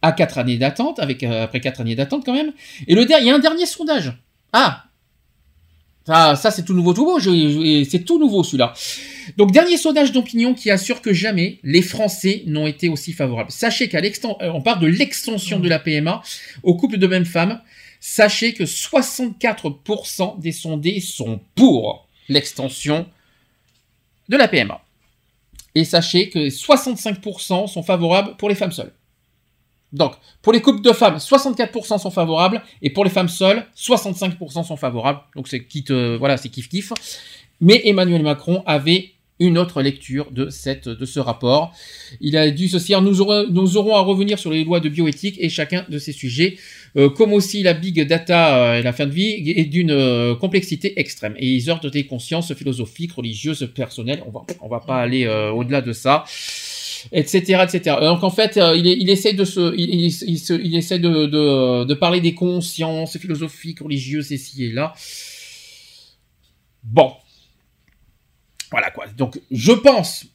à 0.04 0.12
quatre 0.12 0.38
années 0.38 0.58
d'attente, 0.58 1.00
avec 1.00 1.24
euh, 1.24 1.44
après 1.44 1.60
quatre 1.60 1.82
années 1.82 1.96
d'attente 1.96 2.24
quand 2.24 2.34
même. 2.34 2.54
Et 2.88 2.94
le 2.96 3.04
il 3.04 3.26
y 3.26 3.30
a 3.32 3.36
un 3.36 3.40
dernier 3.40 3.66
sondage. 3.66 4.14
Ah, 4.54 4.86
ça, 6.06 6.36
ça 6.36 6.52
c'est 6.52 6.64
tout 6.66 6.74
nouveau, 6.74 6.94
tout 6.94 7.06
beau. 7.06 7.20
je- 7.20 7.30
je- 7.84 7.90
c'est 7.90 8.04
tout 8.04 8.18
nouveau 8.20 8.44
celui-là. 8.44 8.74
Donc 9.38 9.52
dernier 9.52 9.78
sondage 9.78 10.12
d'opinion 10.12 10.54
qui 10.54 10.72
assure 10.72 11.02
que 11.02 11.14
jamais 11.14 11.60
les 11.64 11.82
Français 11.82 12.44
n'ont 12.48 12.68
été 12.68 12.90
aussi 12.90 13.14
favorables. 13.14 13.52
Sachez 13.52 13.88
qu'à 13.88 14.02
l'extension, 14.02 14.38
on 14.42 14.62
parle 14.62 14.80
de 14.82 14.88
l'extension 14.88 15.60
de 15.60 15.70
la 15.70 15.80
PMA 15.80 16.22
aux 16.64 16.76
couples 16.76 16.98
de 16.98 17.08
même 17.08 17.26
femme. 17.26 17.62
Sachez 18.00 18.54
que 18.54 18.66
64% 18.66 20.40
des 20.40 20.52
sondés 20.52 21.00
sont 21.00 21.40
pour 21.56 22.08
l'extension 22.30 23.06
de 24.28 24.38
la 24.38 24.48
PMA. 24.48 24.82
Et 25.76 25.86
sachez 25.86 26.30
que 26.30 26.50
65% 26.50 27.68
sont 27.68 27.84
favorables 27.84 28.36
pour 28.38 28.50
les 28.50 28.56
femmes 28.56 28.72
seules. 28.72 28.92
Donc, 29.94 30.14
pour 30.42 30.54
les 30.54 30.62
couples 30.62 30.82
de 30.82 30.94
femmes, 30.94 31.18
64% 31.18 32.00
sont 32.00 32.12
favorables, 32.12 32.62
et 32.82 32.90
pour 32.90 33.04
les 33.04 33.10
femmes 33.10 33.30
seules, 33.30 33.66
65% 33.78 34.66
sont 34.66 34.78
favorables. 34.78 35.20
Donc 35.36 35.48
c'est 35.48 35.66
euh, 35.90 36.18
voilà, 36.18 36.38
kiff 36.38 36.70
kiff. 36.70 36.94
Mais 37.60 37.82
Emmanuel 37.86 38.24
Macron 38.24 38.64
avait 38.66 39.12
une 39.42 39.58
autre 39.58 39.82
lecture 39.82 40.30
de 40.32 40.50
cette, 40.50 40.88
de 40.88 41.06
ce 41.06 41.20
rapport. 41.20 41.74
Il 42.22 42.38
a 42.38 42.50
dit 42.52 42.70
ceci, 42.70 42.94
Alors, 42.94 43.04
nous 43.04 43.22
aurons, 43.22 43.48
nous 43.50 43.76
aurons 43.76 43.96
à 43.96 44.02
revenir 44.02 44.38
sur 44.38 44.52
les 44.52 44.64
lois 44.64 44.80
de 44.80 44.88
bioéthique 44.88 45.36
et 45.40 45.50
chacun 45.50 45.84
de 45.90 45.98
ces 45.98 46.12
sujets, 46.12 46.58
euh, 46.96 47.10
comme 47.10 47.34
aussi 47.34 47.64
la 47.64 47.74
big 47.74 48.08
data 48.08 48.56
euh, 48.56 48.80
et 48.80 48.84
la 48.84 48.94
fin 48.94 49.08
de 49.08 49.12
vie 49.12 49.52
est 49.56 49.66
d'une 49.66 49.92
euh, 49.92 50.36
complexité 50.36 51.00
extrême. 51.00 51.34
Et 51.38 51.48
ils 51.48 51.70
heurtent 51.72 51.88
des 51.88 52.06
consciences 52.06 52.54
philosophiques, 52.54 53.14
religieuses, 53.14 53.68
personnelles. 53.74 54.22
On 54.28 54.32
va, 54.32 54.46
on 54.62 54.68
va 54.68 54.80
pas 54.80 54.98
aller 54.98 55.28
au-delà 55.28 55.82
de 55.82 55.92
ça 55.92 56.24
etc 57.12 57.64
etc 57.64 57.98
donc 58.02 58.24
en 58.24 58.30
fait 58.30 58.58
euh, 58.58 58.76
il, 58.76 58.86
il 58.88 59.10
essaie 59.10 59.34
de 59.34 59.46
se 59.46 59.76
il, 59.76 60.06
il, 60.06 60.62
il 60.64 60.76
essaie 60.76 61.00
de, 61.00 61.26
de, 61.26 61.84
de 61.86 61.94
parler 61.94 62.22
des 62.22 62.34
consciences 62.34 63.18
philosophiques 63.18 63.80
religieuses 63.80 64.32
ici 64.32 64.66
et 64.66 64.72
là. 64.72 64.94
Bon. 66.84 67.14
Voilà 68.72 68.90
quoi. 68.92 69.08
Donc 69.08 69.40
je 69.52 69.72
pense 69.74 70.26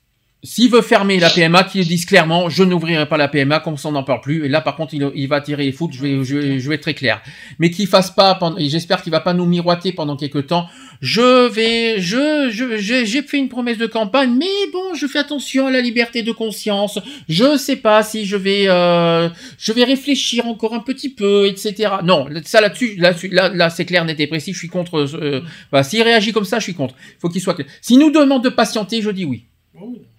s'il 0.47 0.71
veut 0.71 0.81
fermer 0.81 1.19
la 1.19 1.29
PMA, 1.29 1.65
qu'il 1.65 1.87
dise 1.87 2.07
clairement, 2.07 2.49
je 2.49 2.63
n'ouvrirai 2.63 3.07
pas 3.07 3.17
la 3.17 3.29
PMA, 3.29 3.61
comme 3.61 3.77
ça 3.77 3.89
on 3.89 3.93
n'en 3.93 4.05
parle 4.05 4.21
plus. 4.21 4.45
Et 4.45 4.49
là, 4.49 4.61
par 4.61 4.77
contre, 4.77 4.95
il, 4.95 5.11
il 5.15 5.29
va 5.29 5.41
tirer 5.41 5.65
les 5.65 5.73
foot, 5.73 5.91
je 5.93 6.01
vais, 6.01 6.25
je 6.25 6.59
je 6.59 6.69
vais 6.69 6.77
être 6.77 6.83
très 6.83 6.95
clair. 6.95 7.21
Mais 7.59 7.71
qu'il 7.71 7.87
fasse 7.87 8.11
pas, 8.11 8.39
et 8.59 8.69
j'espère 8.69 9.03
qu'il 9.03 9.11
va 9.11 9.21
pas 9.21 9.35
nous 9.35 9.45
miroiter 9.47 9.93
pendant 9.93 10.17
quelques 10.17 10.47
temps. 10.47 10.67
Je 11.01 11.49
vais, 11.49 12.01
je, 12.01 12.49
je, 12.51 12.77
j'ai 12.77 13.23
fait 13.23 13.39
une 13.39 13.49
promesse 13.49 13.77
de 13.79 13.87
campagne, 13.87 14.35
mais 14.39 14.47
bon, 14.73 14.95
je 14.95 15.07
fais 15.07 15.19
attention 15.19 15.67
à 15.67 15.71
la 15.71 15.81
liberté 15.81 16.23
de 16.23 16.33
conscience. 16.33 16.99
Je 17.29 17.57
sais 17.57 17.77
pas 17.77 18.03
si 18.03 18.25
je 18.25 18.37
vais, 18.37 18.65
euh, 18.69 19.29
je 19.59 19.73
vais 19.73 19.85
réfléchir 19.85 20.47
encore 20.47 20.75
un 20.75 20.81
petit 20.81 21.11
peu, 21.11 21.47
etc. 21.47 21.97
Non, 22.05 22.27
ça 22.45 22.61
là-dessus, 22.61 22.97
là, 22.97 23.15
là, 23.31 23.71
c'est 23.71 23.85
clair, 23.85 24.05
net 24.05 24.19
et 24.21 24.27
précis. 24.27 24.53
Je 24.53 24.59
suis 24.59 24.69
contre. 24.69 25.07
Euh, 25.21 25.43
voilà, 25.71 25.83
s'il 25.83 26.03
réagit 26.03 26.33
comme 26.33 26.45
ça, 26.45 26.59
je 26.59 26.65
suis 26.65 26.75
contre. 26.75 26.95
Il 26.99 27.21
faut 27.21 27.29
qu'il 27.29 27.41
soit 27.41 27.55
clair. 27.55 27.67
S'il 27.81 27.99
nous 27.99 28.11
demande 28.11 28.45
de 28.45 28.49
patienter, 28.49 29.03
je 29.03 29.11
dis 29.11 29.25
oui. 29.25 29.45
Clair. 29.77 30.16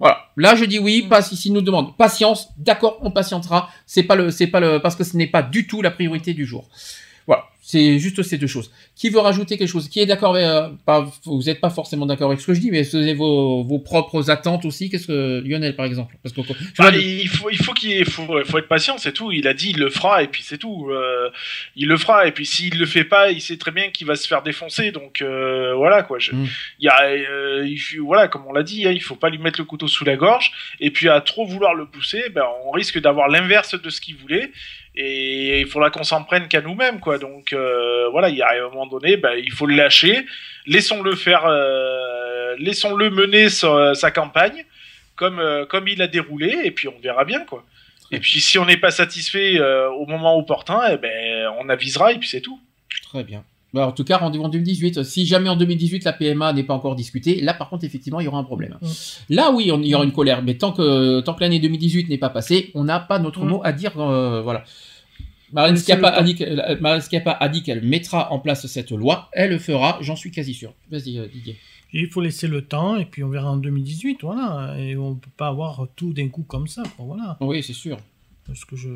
Voilà, 0.00 0.30
là 0.38 0.56
je 0.56 0.64
dis 0.64 0.78
oui, 0.78 1.02
pas 1.02 1.20
si 1.20 1.36
s'il 1.36 1.52
nous 1.52 1.60
demande 1.60 1.94
patience, 1.96 2.48
d'accord, 2.56 2.98
on 3.02 3.10
patientera. 3.10 3.68
C'est 3.84 4.02
pas 4.02 4.16
le, 4.16 4.30
c'est 4.30 4.46
pas 4.46 4.58
le, 4.58 4.80
parce 4.80 4.96
que 4.96 5.04
ce 5.04 5.16
n'est 5.16 5.26
pas 5.26 5.42
du 5.42 5.66
tout 5.66 5.82
la 5.82 5.90
priorité 5.90 6.32
du 6.32 6.46
jour. 6.46 6.66
C'est 7.70 8.00
juste 8.00 8.22
ces 8.22 8.36
deux 8.36 8.48
choses. 8.48 8.72
Qui 8.96 9.10
veut 9.10 9.20
rajouter 9.20 9.56
quelque 9.56 9.68
chose? 9.68 9.88
Qui 9.88 10.00
est 10.00 10.06
d'accord 10.06 10.34
avec, 10.34 10.44
euh, 10.44 11.04
vous 11.24 11.42
n'êtes 11.44 11.60
pas 11.60 11.70
forcément 11.70 12.04
d'accord 12.04 12.28
avec 12.28 12.40
ce 12.40 12.48
que 12.48 12.54
je 12.54 12.60
dis, 12.60 12.70
mais 12.72 12.80
est-ce 12.80 12.92
que 12.92 12.96
vous 12.96 13.02
avez 13.04 13.14
vos, 13.14 13.62
vos 13.62 13.78
propres 13.78 14.28
attentes 14.28 14.64
aussi 14.64 14.90
Qu'est-ce 14.90 15.06
que 15.06 15.40
Lionel 15.46 15.76
par 15.76 15.86
exemple? 15.86 16.16
Parce 16.22 16.34
que 16.34 16.42
je 16.42 16.82
Bah, 16.82 16.90
il 16.96 17.28
faut, 17.28 17.48
il 17.48 17.58
faut 17.58 17.72
qu'il 17.72 18.04
faut, 18.06 18.26
faut 18.44 18.58
être 18.58 18.66
patient, 18.66 18.98
c'est 18.98 19.12
tout. 19.12 19.30
Il 19.30 19.46
a 19.46 19.54
dit, 19.54 19.70
il 19.70 19.78
le 19.78 19.88
fera 19.88 20.24
et 20.24 20.26
puis 20.26 20.42
c'est 20.42 20.58
tout. 20.58 20.88
Euh, 20.90 21.30
il 21.76 21.86
le 21.86 21.96
fera 21.96 22.26
et 22.26 22.32
puis 22.32 22.44
s'il 22.44 22.76
le 22.76 22.86
fait 22.86 23.04
pas, 23.04 23.30
il 23.30 23.40
sait 23.40 23.56
très 23.56 23.70
bien 23.70 23.90
qu'il 23.90 24.08
va 24.08 24.16
se 24.16 24.26
faire 24.26 24.42
défoncer. 24.42 24.90
Donc 24.90 25.22
euh, 25.22 25.72
voilà 25.76 26.02
quoi. 26.02 26.18
Je, 26.18 26.32
Mm. 26.40 26.46
il 26.80 26.84
y 26.84 26.88
a, 26.88 27.02
euh, 27.02 27.66
il 27.66 28.00
voilà, 28.00 28.28
comme 28.28 28.46
on 28.46 28.52
l'a 28.52 28.62
dit, 28.62 28.86
hein, 28.86 28.92
il 28.92 29.02
faut 29.02 29.16
pas 29.16 29.30
lui 29.30 29.38
mettre 29.38 29.60
le 29.60 29.64
couteau 29.64 29.88
sous 29.88 30.04
la 30.04 30.16
gorge. 30.16 30.52
Et 30.80 30.90
puis 30.90 31.08
à 31.08 31.20
trop 31.20 31.46
vouloir 31.46 31.74
le 31.74 31.86
pousser, 31.86 32.24
ben, 32.30 32.44
on 32.64 32.70
risque 32.70 33.00
d'avoir 33.00 33.28
l'inverse 33.28 33.80
de 33.80 33.90
ce 33.90 34.00
qu'il 34.00 34.16
voulait. 34.16 34.50
Et 34.94 35.60
il 35.60 35.66
faudra 35.66 35.90
qu'on 35.90 36.04
s'en 36.04 36.24
prenne 36.24 36.48
qu'à 36.48 36.60
nous-mêmes, 36.60 37.00
quoi. 37.00 37.18
Donc 37.18 37.52
euh, 37.52 38.08
voilà, 38.10 38.28
il 38.28 38.36
y 38.36 38.42
un 38.42 38.68
moment 38.70 38.86
donné, 38.86 39.16
bah, 39.16 39.36
il 39.36 39.52
faut 39.52 39.66
le 39.66 39.76
lâcher, 39.76 40.26
laissons-le 40.66 41.14
faire, 41.14 41.46
euh, 41.46 42.56
laissons-le 42.58 43.10
mener 43.10 43.48
sa, 43.48 44.10
campagne 44.10 44.64
comme 45.16 45.38
euh, 45.38 45.66
comme 45.66 45.86
il 45.86 46.02
a 46.02 46.06
déroulé, 46.06 46.60
et 46.64 46.70
puis 46.70 46.88
on 46.88 46.98
verra 47.00 47.24
bien, 47.24 47.44
quoi. 47.44 47.64
Et 48.10 48.18
puis 48.18 48.40
si 48.40 48.58
on 48.58 48.64
n'est 48.64 48.76
pas 48.76 48.90
satisfait 48.90 49.60
au 49.60 50.04
moment 50.06 50.36
opportun, 50.36 50.80
eh 50.90 50.96
ben 50.96 51.48
on 51.60 51.68
avisera 51.68 52.12
et 52.12 52.18
puis 52.18 52.28
c'est 52.28 52.40
tout. 52.40 52.60
Très 53.04 53.22
bien. 53.22 53.44
Bah, 53.72 53.86
en 53.86 53.92
tout 53.92 54.02
cas, 54.04 54.16
rendez-vous 54.18 54.44
en 54.44 54.48
2018. 54.48 55.02
Si 55.04 55.26
jamais 55.26 55.48
en 55.48 55.56
2018 55.56 56.04
la 56.04 56.12
PMA 56.12 56.52
n'est 56.52 56.64
pas 56.64 56.74
encore 56.74 56.96
discutée, 56.96 57.40
là 57.40 57.54
par 57.54 57.68
contre 57.70 57.84
effectivement 57.84 58.18
il 58.20 58.24
y 58.24 58.28
aura 58.28 58.38
un 58.38 58.44
problème. 58.44 58.76
Mm. 58.82 58.86
Là 59.34 59.52
oui, 59.52 59.70
on, 59.72 59.80
il 59.80 59.86
y 59.88 59.94
aura 59.94 60.04
une 60.04 60.12
colère, 60.12 60.42
mais 60.42 60.54
tant 60.54 60.72
que 60.72 61.20
tant 61.20 61.34
que 61.34 61.40
l'année 61.40 61.60
2018 61.60 62.08
n'est 62.08 62.18
pas 62.18 62.30
passée, 62.30 62.70
on 62.74 62.84
n'a 62.84 62.98
pas 62.98 63.18
notre 63.18 63.44
Mm. 63.44 63.48
mot 63.48 63.60
à 63.62 63.72
dire. 63.72 63.92
euh, 64.00 64.42
voilà. 64.42 64.64
Marine 65.52 65.76
Schiappa 65.76 66.08
a 66.08 66.22
dit 66.22 66.36
Marine 66.80 67.02
Schiappa 67.02 67.32
a 67.32 67.48
dit 67.48 67.62
qu'elle 67.62 67.82
mettra 67.82 68.32
en 68.32 68.38
place 68.38 68.66
cette 68.66 68.92
loi. 68.92 69.28
Elle 69.32 69.50
le 69.50 69.58
fera, 69.58 69.98
j'en 70.00 70.14
suis 70.16 70.30
quasi 70.30 70.54
sûr. 70.54 70.72
Vas-y 70.90 71.18
euh, 71.18 71.26
Didier. 71.32 71.56
Il 71.92 72.06
faut 72.08 72.20
laisser 72.20 72.46
le 72.46 72.62
temps 72.62 72.96
et 72.96 73.04
puis 73.04 73.24
on 73.24 73.28
verra 73.28 73.50
en 73.50 73.56
2018, 73.56 74.18
voilà. 74.22 74.76
Et 74.78 74.96
on 74.96 75.16
peut 75.16 75.30
pas 75.36 75.48
avoir 75.48 75.88
tout 75.96 76.12
d'un 76.12 76.28
coup 76.28 76.42
comme 76.44 76.68
ça, 76.68 76.84
quoi, 76.96 77.04
voilà. 77.04 77.36
Oui, 77.40 77.64
c'est 77.64 77.72
sûr. 77.72 77.96
Parce 78.46 78.64
que 78.64 78.76
je. 78.76 78.90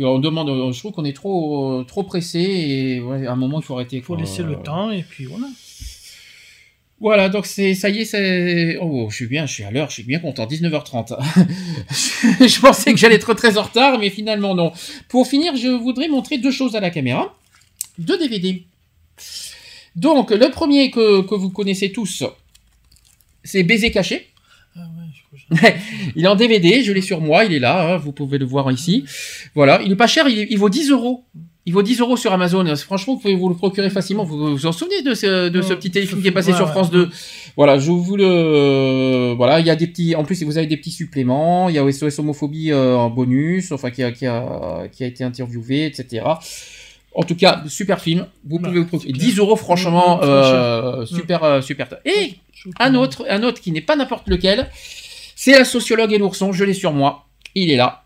Et 0.00 0.04
on 0.04 0.18
demande, 0.18 0.48
euh, 0.48 0.72
je 0.72 0.78
trouve 0.78 0.92
qu'on 0.92 1.04
est 1.04 1.12
trop 1.12 1.84
trop 1.84 2.02
pressé 2.02 2.40
et 2.40 3.00
ouais, 3.02 3.26
à 3.26 3.32
un 3.32 3.36
moment 3.36 3.60
il 3.60 3.64
faut 3.64 3.74
arrêter. 3.74 3.96
Il 3.96 4.02
faut 4.02 4.16
laisser 4.16 4.42
le 4.42 4.56
temps 4.56 4.90
et 4.90 5.02
puis 5.02 5.26
voilà. 5.26 5.46
Voilà, 7.00 7.28
donc 7.28 7.44
c'est 7.44 7.74
ça 7.74 7.90
y 7.90 7.98
est, 7.98 8.04
c'est 8.06 8.78
oh, 8.80 9.08
je 9.10 9.16
suis 9.16 9.26
bien, 9.26 9.44
je 9.44 9.52
suis 9.52 9.64
à 9.64 9.70
l'heure, 9.70 9.90
je 9.90 9.94
suis 9.94 10.02
bien 10.02 10.18
content, 10.18 10.46
19h30. 10.46 11.16
je 12.38 12.46
je 12.48 12.60
pensais 12.60 12.92
que 12.94 12.98
j'allais 12.98 13.16
être 13.16 13.34
très 13.34 13.58
en 13.58 13.62
retard, 13.62 13.98
mais 13.98 14.08
finalement 14.08 14.54
non. 14.54 14.72
Pour 15.08 15.26
finir, 15.26 15.54
je 15.54 15.68
voudrais 15.68 16.08
montrer 16.08 16.38
deux 16.38 16.50
choses 16.50 16.76
à 16.76 16.80
la 16.80 16.88
caméra, 16.88 17.36
deux 17.98 18.16
DVD. 18.16 18.64
Donc 19.96 20.30
le 20.30 20.50
premier 20.50 20.90
que, 20.90 21.20
que 21.20 21.34
vous 21.34 21.50
connaissez 21.50 21.92
tous, 21.92 22.24
c'est 23.44 23.64
Baiser 23.64 23.90
caché. 23.90 24.29
Il 26.16 26.24
est 26.24 26.28
en 26.28 26.34
DVD, 26.36 26.82
je 26.82 26.92
l'ai 26.92 27.00
sur 27.02 27.20
moi, 27.20 27.44
il 27.44 27.52
est 27.52 27.58
là, 27.60 27.94
hein, 27.94 27.96
vous 27.98 28.12
pouvez 28.12 28.38
le 28.38 28.44
voir 28.44 28.70
ici. 28.72 29.04
Voilà, 29.54 29.80
il 29.84 29.92
est 29.92 29.96
pas 29.96 30.06
cher, 30.08 30.28
il, 30.28 30.56
vaut 30.58 30.68
10 30.68 30.90
euros. 30.90 31.24
Il 31.66 31.72
vaut 31.74 31.82
10 31.82 32.00
euros 32.00 32.16
sur 32.16 32.32
Amazon. 32.32 32.64
Franchement, 32.76 33.14
vous 33.14 33.20
pouvez 33.20 33.36
vous 33.36 33.48
le 33.48 33.54
procurer 33.54 33.90
facilement. 33.90 34.24
Vous 34.24 34.56
vous 34.56 34.66
en 34.66 34.72
souvenez 34.72 35.02
de 35.02 35.14
ce, 35.14 35.48
de 35.50 35.62
ce 35.62 35.68
Ouais, 35.68 35.76
petit 35.76 35.90
téléfilm 35.90 36.20
qui 36.22 36.28
est 36.28 36.32
passé 36.32 36.52
sur 36.52 36.68
France 36.70 36.88
ouais. 36.88 37.04
2 37.04 37.10
Voilà, 37.56 37.78
je 37.78 37.90
vous 37.90 38.16
le. 38.16 39.34
Voilà, 39.36 39.60
il 39.60 39.66
y 39.66 39.70
a 39.70 39.76
des 39.76 39.86
petits. 39.86 40.16
En 40.16 40.24
plus, 40.24 40.42
vous 40.42 40.56
avez 40.58 40.66
des 40.66 40.78
petits 40.78 40.90
suppléments. 40.90 41.68
Il 41.68 41.74
y 41.76 41.78
a 41.78 41.92
SOS 41.92 42.18
Homophobie 42.18 42.72
euh, 42.72 42.96
en 42.96 43.10
bonus, 43.10 43.72
enfin, 43.72 43.90
qui 43.90 44.02
a, 44.02 44.10
qui, 44.10 44.26
a, 44.26 44.88
qui 44.90 45.04
a 45.04 45.06
été 45.06 45.22
interviewé, 45.22 45.84
etc. 45.86 46.24
En 47.14 47.22
tout 47.24 47.34
cas, 47.36 47.62
super 47.68 48.00
film. 48.00 48.26
Vous 48.48 48.56
Ouais, 48.56 48.62
pouvez 48.62 48.78
vous 48.80 48.86
procurer. 48.86 49.12
c'est 49.12 49.18
clair. 49.18 49.30
10 49.30 49.38
euros, 49.38 49.56
franchement, 49.56 50.20
euh, 50.22 51.04
super, 51.04 51.44
euh, 51.44 51.60
super. 51.60 51.88
Et 52.04 52.34
un 52.78 52.94
autre, 52.94 53.26
un 53.28 53.42
autre 53.42 53.60
qui 53.60 53.70
n'est 53.72 53.80
pas 53.80 53.96
n'importe 53.96 54.28
lequel, 54.28 54.68
c'est 55.42 55.52
la 55.52 55.64
sociologue 55.64 56.12
et 56.12 56.18
l'ourson. 56.18 56.52
Je 56.52 56.64
l'ai 56.64 56.74
sur 56.74 56.92
moi. 56.92 57.24
Il 57.54 57.70
est 57.70 57.76
là. 57.76 58.04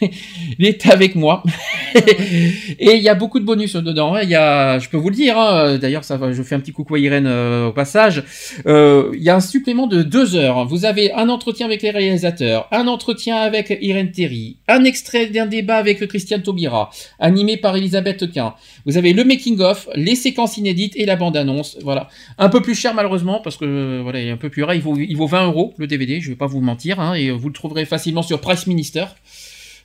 Il 0.00 0.66
est 0.66 0.86
avec 0.88 1.14
moi. 1.14 1.42
et 1.94 2.94
il 2.94 3.02
y 3.02 3.08
a 3.08 3.14
beaucoup 3.14 3.40
de 3.40 3.44
bonus 3.44 3.74
dedans. 3.76 4.14
hein. 4.14 4.20
Il 4.22 4.28
y 4.28 4.34
a, 4.34 4.78
je 4.78 4.88
peux 4.88 4.96
vous 4.96 5.08
le 5.10 5.14
dire. 5.16 5.38
hein, 5.38 5.78
D'ailleurs, 5.78 6.04
ça. 6.04 6.18
Je 6.32 6.42
fais 6.42 6.54
un 6.54 6.60
petit 6.60 6.72
coucou 6.72 6.94
à 6.94 6.98
Irène 6.98 7.26
euh, 7.26 7.68
au 7.68 7.72
passage. 7.72 8.22
Euh, 8.66 9.10
il 9.14 9.22
y 9.22 9.30
a 9.30 9.36
un 9.36 9.40
supplément 9.40 9.86
de 9.86 10.02
deux 10.02 10.34
heures. 10.36 10.66
Vous 10.66 10.84
avez 10.84 11.12
un 11.12 11.28
entretien 11.28 11.66
avec 11.66 11.82
les 11.82 11.90
réalisateurs, 11.90 12.68
un 12.72 12.86
entretien 12.88 13.36
avec 13.36 13.76
Irène 13.80 14.10
Terry, 14.10 14.56
un 14.68 14.84
extrait 14.84 15.26
d'un 15.26 15.46
débat 15.46 15.76
avec 15.76 16.06
Christiane 16.06 16.42
Taubira, 16.42 16.90
animé 17.18 17.56
par 17.56 17.76
Elisabeth 17.76 18.30
Quint. 18.32 18.54
Vous 18.84 18.96
avez 18.96 19.12
le 19.12 19.24
making 19.24 19.60
of, 19.60 19.88
les 19.94 20.14
séquences 20.14 20.56
inédites 20.56 20.94
et 20.96 21.06
la 21.06 21.16
bande 21.16 21.36
annonce. 21.36 21.78
Voilà. 21.82 22.08
Un 22.38 22.48
peu 22.48 22.60
plus 22.60 22.74
cher 22.74 22.94
malheureusement 22.94 23.40
parce 23.42 23.56
que 23.56 24.00
voilà, 24.02 24.20
il 24.20 24.28
est 24.28 24.32
un 24.32 24.36
peu 24.36 24.50
plus 24.50 24.62
rare. 24.62 24.74
Il 24.74 24.82
vaut, 24.82 24.96
il 24.96 25.16
vaut 25.16 25.26
20 25.26 25.46
euros 25.46 25.74
le 25.78 25.86
DVD. 25.86 26.20
Je 26.20 26.30
vais 26.30 26.36
pas 26.36 26.46
vous 26.46 26.60
mentir. 26.60 27.00
Hein, 27.00 27.14
et 27.14 27.30
vous 27.30 27.48
le 27.48 27.54
trouverez 27.54 27.84
facilement 27.84 28.22
sur 28.22 28.40
Price 28.40 28.66
Minister. 28.66 29.04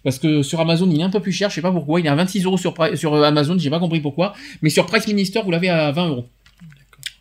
Parce 0.03 0.19
que 0.19 0.41
sur 0.43 0.59
Amazon, 0.59 0.89
il 0.89 0.99
est 0.99 1.03
un 1.03 1.09
peu 1.09 1.19
plus 1.19 1.31
cher, 1.31 1.49
je 1.49 1.55
sais 1.55 1.61
pas 1.61 1.71
pourquoi. 1.71 1.99
Il 1.99 2.05
est 2.05 2.09
à 2.09 2.15
26 2.15 2.45
euros 2.45 2.57
sur, 2.57 2.73
sur 2.95 3.13
euh, 3.13 3.23
Amazon, 3.23 3.57
j'ai 3.57 3.69
pas 3.69 3.79
compris 3.79 3.99
pourquoi. 3.99 4.33
Mais 4.61 4.69
sur 4.69 4.85
Price 4.85 5.07
Minister, 5.07 5.41
vous 5.43 5.51
l'avez 5.51 5.69
à 5.69 5.91
20 5.91 6.07
euros. 6.07 6.25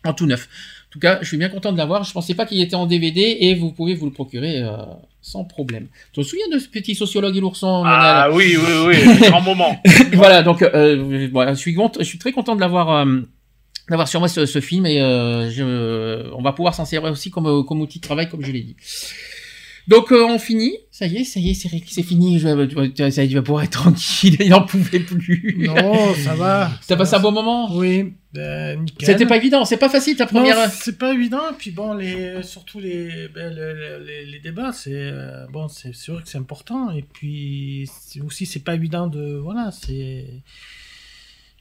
En 0.03 0.13
tout 0.13 0.25
neuf. 0.25 0.47
En 0.89 0.91
tout 0.91 0.99
cas, 0.99 1.19
je 1.21 1.27
suis 1.27 1.37
bien 1.37 1.49
content 1.49 1.71
de 1.71 1.77
l'avoir. 1.77 2.03
Je 2.03 2.11
pensais 2.11 2.33
pas 2.33 2.45
qu'il 2.45 2.59
était 2.59 2.75
en 2.75 2.85
DVD 2.85 3.37
et 3.39 3.55
vous 3.55 3.71
pouvez 3.71 3.93
vous 3.93 4.05
le 4.07 4.11
procurer 4.11 4.61
euh, 4.61 4.77
sans 5.21 5.45
problème. 5.45 5.87
Tu 6.11 6.21
te 6.21 6.25
souviens 6.25 6.47
de 6.51 6.59
ce 6.59 6.67
petit 6.67 6.95
sociologue 6.95 7.37
et 7.37 7.39
l'ourson 7.39 7.83
Ah 7.85 8.29
oui, 8.33 8.57
oui, 8.57 8.95
oui, 9.05 9.19
grand 9.29 9.41
moment. 9.41 9.79
voilà, 10.13 10.41
donc 10.41 10.63
euh, 10.63 11.29
voilà, 11.31 11.53
je 11.53 11.59
suis 11.59 11.77
je 11.99 12.03
suis 12.03 12.17
très 12.17 12.31
content 12.31 12.55
de 12.55 12.61
l'avoir 12.61 12.89
euh, 12.89 13.21
d'avoir 13.89 14.07
sur 14.07 14.19
moi 14.19 14.29
ce, 14.29 14.45
ce 14.45 14.61
film 14.61 14.85
et 14.85 15.01
euh, 15.01 15.49
je, 15.49 16.31
on 16.33 16.41
va 16.41 16.53
pouvoir 16.53 16.73
s'en 16.73 16.85
servir 16.85 17.11
aussi 17.11 17.29
comme 17.29 17.47
euh, 17.47 17.63
comme 17.63 17.81
outil 17.81 17.99
de 17.99 18.03
travail 18.03 18.29
comme 18.29 18.43
je 18.43 18.51
l'ai 18.51 18.61
dit. 18.61 18.75
Donc 19.87 20.11
euh, 20.11 20.25
on 20.25 20.39
finit, 20.39 20.77
ça 21.01 21.07
y 21.07 21.17
est, 21.17 21.23
ça 21.23 21.39
y 21.39 21.49
est, 21.49 21.53
c'est 21.55 21.67
c'est 21.87 22.03
fini, 22.03 22.37
je, 22.37 22.47
ça 23.09 23.23
y 23.23 23.25
est, 23.25 23.27
tu 23.29 23.33
vas 23.33 23.41
pouvoir 23.41 23.63
être 23.63 23.71
tranquille, 23.71 24.37
il 24.39 24.49
n'en 24.49 24.61
pouvait 24.61 24.99
plus. 24.99 25.55
Non, 25.67 26.13
ça 26.13 26.35
va. 26.35 26.69
T'as 26.87 26.95
passé 26.95 27.15
un 27.15 27.19
bon 27.19 27.31
moment? 27.31 27.75
Oui, 27.75 28.13
euh, 28.37 28.75
nickel. 28.75 29.07
C'était 29.07 29.25
pas 29.25 29.37
évident, 29.37 29.65
c'est 29.65 29.77
pas 29.77 29.89
facile 29.89 30.15
ta 30.15 30.27
première. 30.27 30.55
Non, 30.55 30.71
c'est 30.71 30.99
pas 30.99 31.11
évident. 31.11 31.41
Et 31.51 31.55
puis 31.57 31.71
bon, 31.71 31.95
les, 31.95 32.43
surtout 32.43 32.79
les, 32.79 33.27
ben, 33.33 33.51
les, 33.51 34.05
les- 34.05 34.25
les 34.31 34.39
débats, 34.39 34.71
c'est 34.73 34.91
euh, 34.93 35.47
bon, 35.51 35.67
c'est 35.69 35.95
sûr 35.95 36.21
que 36.21 36.29
c'est 36.29 36.37
important. 36.37 36.91
Et 36.91 37.01
puis 37.01 37.89
c'est 37.99 38.21
aussi, 38.21 38.45
c'est 38.45 38.63
pas 38.63 38.75
évident 38.75 39.07
de 39.07 39.37
voilà, 39.37 39.71
c'est 39.71 40.25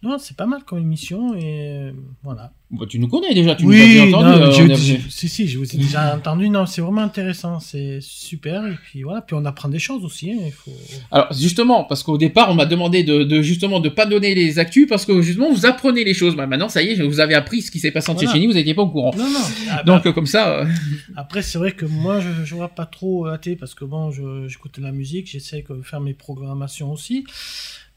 non, 0.03 0.17
c'est 0.19 0.37
pas 0.37 0.47
mal 0.47 0.63
comme 0.65 0.79
émission 0.79 1.35
et 1.35 1.43
euh, 1.69 1.93
voilà. 2.23 2.53
Bah, 2.71 2.87
tu 2.89 3.01
nous 3.01 3.09
connais 3.09 3.35
déjà, 3.35 3.57
tu 3.57 3.67
nous 3.67 3.73
as 3.73 4.07
entendu. 4.07 4.13
non, 4.13 4.47
euh, 4.47 4.51
j'ai- 4.53 4.63
on 4.63 4.71
a- 4.71 4.75
j'ai- 4.75 5.01
si 5.09 5.29
si, 5.29 5.49
je 5.49 5.59
vous 5.59 5.75
ai 5.75 5.77
déjà 5.77 6.15
entendu. 6.17 6.49
Non, 6.49 6.67
c'est 6.67 6.81
vraiment 6.81 7.03
intéressant, 7.03 7.59
c'est 7.59 7.99
super. 8.01 8.65
Et 8.67 8.77
puis 8.85 9.03
voilà, 9.03 9.23
puis 9.23 9.35
on 9.39 9.45
apprend 9.45 9.69
des 9.69 9.81
choses 9.81 10.05
aussi. 10.05 10.31
hein, 10.31 10.39
il 10.47 10.53
faut. 10.53 10.71
Alors 11.11 11.33
justement, 11.33 11.83
parce 11.85 12.03
qu'au 12.05 12.17
départ, 12.17 12.49
on 12.51 12.55
m'a 12.55 12.67
demandé 12.67 13.03
de, 13.03 13.25
de 13.25 13.43
justement 13.43 13.81
de 13.81 13.89
pas 13.89 14.07
donner 14.07 14.35
les 14.37 14.59
actus 14.61 14.87
parce 14.89 15.05
que 15.05 15.21
justement 15.21 15.53
vous 15.53 15.67
apprenez 15.67 16.05
les 16.05 16.15
choses. 16.15 16.37
Bah, 16.37 16.47
maintenant, 16.47 16.69
ça 16.69 16.81
y 16.83 16.91
est, 16.91 17.03
vous 17.03 17.19
avez 17.21 17.35
appris 17.35 17.61
ce 17.61 17.71
qui 17.73 17.81
s'est 17.81 17.91
passé 17.91 18.09
en 18.11 18.15
Voilà. 18.15 18.29
Tchétchénie, 18.29 18.47
vous 18.47 18.55
n'étiez 18.55 18.75
pas 18.75 18.83
au 18.83 18.89
courant. 18.89 19.13
Non 19.19 19.25
non. 19.29 19.39
Ah, 19.71 19.77
bah, 19.79 19.83
Donc 19.83 20.07
euh, 20.07 20.13
comme 20.13 20.27
ça. 20.27 20.61
euh, 20.61 20.67
Après, 21.17 21.43
c'est 21.43 21.59
vrai 21.59 21.73
que 21.73 21.85
moi, 21.87 22.21
je, 22.21 22.45
je 22.45 22.55
vois 22.55 22.69
pas 22.69 22.87
trop 22.87 23.27
la 23.27 23.37
télé 23.39 23.57
parce 23.57 23.75
que 23.75 23.85
bon, 23.85 24.13
j'écoute 24.47 24.79
la 24.79 24.93
musique, 24.93 25.29
j'essaie 25.29 25.65
de 25.69 25.83
faire 25.83 26.01
mes 26.01 26.15
programmations 26.15 26.93
aussi. 26.93 27.25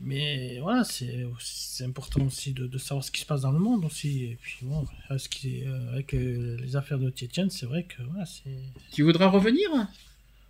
Mais 0.06 0.60
voilà, 0.60 0.84
c'est 0.84 1.84
important 1.84 2.26
aussi 2.26 2.52
de, 2.52 2.78
savoir 2.78 3.04
ce 3.04 3.12
qui 3.12 3.22
se 3.22 3.26
passe 3.26 3.42
dans 3.42 3.52
le 3.52 3.60
monde 3.60 3.86
aussi. 3.86 4.26
Et 4.26 4.38
puis 4.42 4.58
bon, 4.62 4.86
avec 5.10 6.14
euh, 6.14 6.58
les 6.58 6.76
affaires 6.76 7.00
de 7.00 7.10
Tietjen, 7.10 7.50
c'est 7.50 7.66
vrai 7.66 7.84
que 7.84 8.04
voilà, 8.04 8.26
c'est. 8.26 8.60
Tu 8.92 9.04
voudras 9.04 9.28
revenir? 9.28 9.70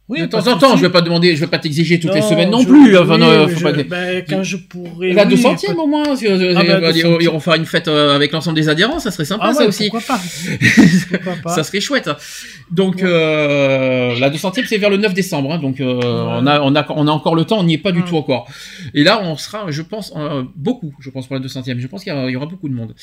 Oui, 0.10 0.20
De 0.20 0.26
temps 0.26 0.46
en 0.48 0.58
temps, 0.58 0.76
je 0.76 0.82
vais 0.82 0.90
pas 0.92 1.02
demander, 1.02 1.34
je 1.34 1.40
vais 1.40 1.48
pas 1.48 1.60
t'exiger 1.60 1.98
toutes 1.98 2.14
les 2.14 2.22
semaines 2.22 2.50
non 2.52 2.60
je- 2.60 2.68
plus. 2.68 2.98
Enfin, 2.98 3.14
oui, 3.14 3.20
non, 3.22 3.46
oui, 3.46 3.52
faut 3.54 3.60
je- 3.60 3.64
pas- 3.64 3.72
ben, 3.84 4.24
quand 4.30 4.44
je 4.44 4.58
pourrais. 4.58 5.14
La 5.14 5.24
oui, 5.24 5.30
200 5.30 5.56
pas- 5.56 5.72
e 5.74 5.76
au 5.78 5.88
moins, 5.88 6.16
si, 6.18 6.28
Ah, 6.28 6.32
bah, 6.38 6.92
200e. 6.92 7.18
ils 7.22 7.30
vont 7.30 7.40
faire 7.40 7.54
une 7.54 7.66
fête 7.66 7.88
euh, 7.88 8.14
avec 8.14 8.34
l'ensemble 8.34 8.58
des 8.58 8.68
adhérents, 8.68 9.00
ça 9.00 9.12
serait 9.12 9.24
sympa 9.24 9.46
Ah 9.48 9.54
ça 9.54 9.66
aussi. 9.66 9.90
pourquoi 9.90 10.16
pas 10.16 10.22
Pourquoi 11.10 11.34
pas 11.42 11.56
Ça 11.56 11.64
serait 11.64 11.80
chouette. 11.80 12.10
Donc 12.70 13.02
euh, 13.02 14.20
la 14.20 14.30
200e 14.30 14.66
c'est 14.68 14.78
vers 14.78 14.90
le 14.90 14.98
9 14.98 15.14
décembre, 15.14 15.54
hein, 15.54 15.58
donc 15.60 15.80
euh, 15.80 16.02
on, 16.04 16.46
a, 16.48 16.60
on, 16.60 16.76
a, 16.76 16.86
on 16.90 17.08
a 17.08 17.12
encore 17.12 17.36
le 17.36 17.46
temps, 17.46 17.60
on 17.60 17.64
n'y 17.64 17.76
est 17.76 17.78
pas 17.78 17.94
du 17.94 18.04
tout 18.04 18.18
encore. 18.18 18.48
Et 18.94 19.04
là 19.04 19.22
on 19.24 19.38
sera, 19.38 19.72
je 19.72 19.82
pense, 19.84 20.12
euh, 20.18 20.44
beaucoup, 20.58 20.94
je 21.00 21.10
pense 21.12 21.28
pour 21.28 21.36
la 21.36 21.42
200e, 21.42 21.80
je 21.80 21.88
pense 21.88 22.04
qu'il 22.04 22.14
y 22.30 22.36
aura 22.36 22.46
beaucoup 22.46 22.68
de 22.68 22.74
monde. 22.74 22.94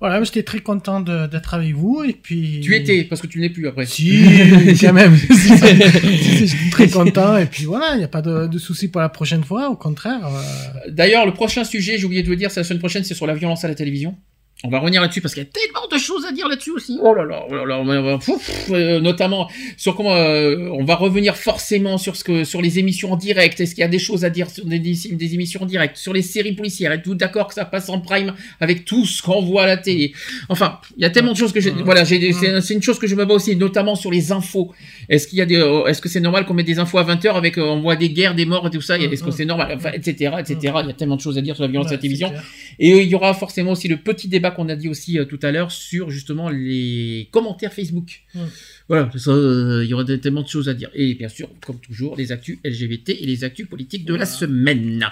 Voilà, 0.00 0.22
j'étais 0.24 0.42
très 0.42 0.60
content 0.60 1.00
d'être 1.00 1.52
avec 1.54 1.74
vous. 1.74 2.02
Et 2.08 2.14
puis. 2.14 2.60
Tu 2.62 2.74
étais, 2.74 3.04
parce 3.04 3.20
que 3.20 3.26
tu 3.26 3.38
n'es 3.38 3.50
plus 3.50 3.68
après. 3.68 3.84
Si, 3.86 4.24
quand 4.80 4.92
même. 4.94 5.14
Très 6.70 6.88
content. 6.88 7.36
Et 7.36 7.46
puis 7.46 7.64
voilà, 7.64 7.94
il 7.94 7.98
n'y 7.98 8.04
a 8.04 8.08
pas 8.08 8.22
de, 8.22 8.46
de 8.46 8.58
souci 8.58 8.88
pour 8.88 9.00
la 9.00 9.08
prochaine 9.08 9.44
fois. 9.44 9.68
Au 9.68 9.76
contraire. 9.76 10.26
euh, 10.26 10.90
D'ailleurs, 10.90 11.26
le 11.26 11.32
prochain 11.34 11.64
sujet, 11.64 11.98
j'ai 11.98 12.04
oublié 12.06 12.22
de 12.22 12.30
le 12.30 12.36
dire, 12.36 12.50
c'est 12.50 12.60
la 12.60 12.64
semaine 12.64 12.78
prochaine, 12.78 13.04
c'est 13.04 13.14
sur 13.14 13.26
la 13.26 13.34
violence 13.34 13.64
à 13.64 13.68
la 13.68 13.74
télévision. 13.74 14.16
On 14.62 14.68
va 14.68 14.78
revenir 14.78 15.00
là-dessus 15.00 15.22
parce 15.22 15.32
qu'il 15.32 15.42
y 15.42 15.46
a 15.46 15.48
tellement 15.50 15.86
de 15.90 15.96
choses 15.98 16.26
à 16.26 16.32
dire 16.32 16.46
là-dessus 16.46 16.72
aussi. 16.72 16.98
Oh 17.02 17.14
là 17.14 17.24
là, 17.24 17.44
oh 17.48 17.54
là 17.54 17.64
là, 17.64 17.78
on 17.80 17.84
va- 18.02 18.18
pff, 18.18 18.26
pff, 18.36 18.70
euh, 18.72 19.00
notamment 19.00 19.48
sur 19.78 19.96
comment 19.96 20.14
euh, 20.14 20.68
on 20.72 20.84
va 20.84 20.96
revenir 20.96 21.34
forcément 21.36 21.96
sur 21.96 22.14
ce 22.14 22.24
que 22.24 22.44
sur 22.44 22.60
les 22.60 22.78
émissions 22.78 23.12
en 23.12 23.16
direct. 23.16 23.58
Est-ce 23.58 23.74
qu'il 23.74 23.80
y 23.80 23.84
a 23.84 23.88
des 23.88 23.98
choses 23.98 24.22
à 24.24 24.28
dire 24.30 24.50
sur 24.50 24.66
des, 24.66 24.78
des, 24.78 24.94
des 25.12 25.34
émissions 25.34 25.62
en 25.62 25.66
direct, 25.66 25.96
sur 25.96 26.12
les 26.12 26.20
séries 26.20 26.52
policières? 26.52 26.92
Êtes-vous 26.92 27.14
d'accord 27.14 27.46
que 27.48 27.54
ça 27.54 27.64
passe 27.64 27.88
en 27.88 28.00
prime 28.00 28.34
avec 28.60 28.84
tout 28.84 29.06
ce 29.06 29.22
qu'on 29.22 29.40
voit 29.40 29.62
à 29.62 29.66
la 29.66 29.76
télé? 29.78 30.12
Enfin, 30.50 30.78
il 30.98 31.02
y 31.02 31.06
a 31.06 31.10
tellement 31.10 31.32
de 31.32 31.38
choses 31.38 31.52
que 31.52 31.60
j'ai. 31.60 31.70
Voilà, 31.70 32.04
j'ai- 32.04 32.32
c'est 32.32 32.60
c'est 32.60 32.74
une 32.74 32.82
chose 32.82 32.98
que 32.98 33.06
je 33.06 33.14
me 33.14 33.24
bats 33.24 33.34
aussi, 33.34 33.56
notamment 33.56 33.94
sur 33.94 34.10
les 34.10 34.30
infos. 34.30 34.72
Est-ce 35.08 35.26
qu'il 35.26 35.38
y 35.38 35.42
a 35.42 35.46
des, 35.46 35.56
euh, 35.56 35.86
est-ce 35.86 36.02
que 36.02 36.10
c'est 36.10 36.20
normal 36.20 36.44
qu'on 36.44 36.52
mette 36.54 36.66
des 36.66 36.78
infos 36.78 36.98
à 36.98 37.04
20h 37.04 37.34
avec 37.34 37.56
euh, 37.56 37.62
on 37.62 37.80
voit 37.80 37.96
des 37.96 38.10
guerres, 38.10 38.34
des 38.34 38.44
morts 38.44 38.66
et 38.66 38.70
tout 38.70 38.82
ça? 38.82 38.98
Est-ce 38.98 39.24
que 39.24 39.30
c'est 39.30 39.46
normal? 39.46 39.72
Enfin, 39.74 39.92
etc., 39.92 40.34
etc. 40.38 40.56
Il 40.82 40.88
y 40.88 40.90
a 40.90 40.92
tellement 40.92 41.16
de 41.16 41.22
choses 41.22 41.38
à 41.38 41.40
dire 41.40 41.54
sur 41.56 41.64
la 41.64 41.70
violence 41.70 41.88
à 41.88 41.92
la 41.92 41.98
télévision. 41.98 42.30
Et 42.78 42.98
il 43.02 43.08
y 43.08 43.14
aura 43.14 43.32
forcément 43.32 43.70
aussi 43.72 43.88
le 43.88 43.96
petit 43.96 44.28
débat 44.28 44.49
qu'on 44.50 44.68
a 44.68 44.76
dit 44.76 44.88
aussi 44.88 45.18
euh, 45.18 45.24
tout 45.24 45.38
à 45.42 45.52
l'heure 45.52 45.70
sur 45.72 46.10
justement 46.10 46.48
les 46.48 47.28
commentaires 47.30 47.72
Facebook. 47.72 48.22
Mm. 48.34 48.40
Voilà, 48.88 49.10
euh, 49.28 49.84
il 49.84 49.90
y 49.90 49.94
aura 49.94 50.04
tellement 50.04 50.42
de 50.42 50.48
choses 50.48 50.68
à 50.68 50.74
dire. 50.74 50.90
Et 50.94 51.14
bien 51.14 51.28
sûr, 51.28 51.48
comme 51.64 51.78
toujours, 51.80 52.16
les 52.16 52.32
actus 52.32 52.58
LGBT 52.64 53.10
et 53.10 53.26
les 53.26 53.44
actus 53.44 53.68
politiques 53.68 54.04
de 54.04 54.14
la 54.14 54.26
semaine. 54.26 55.06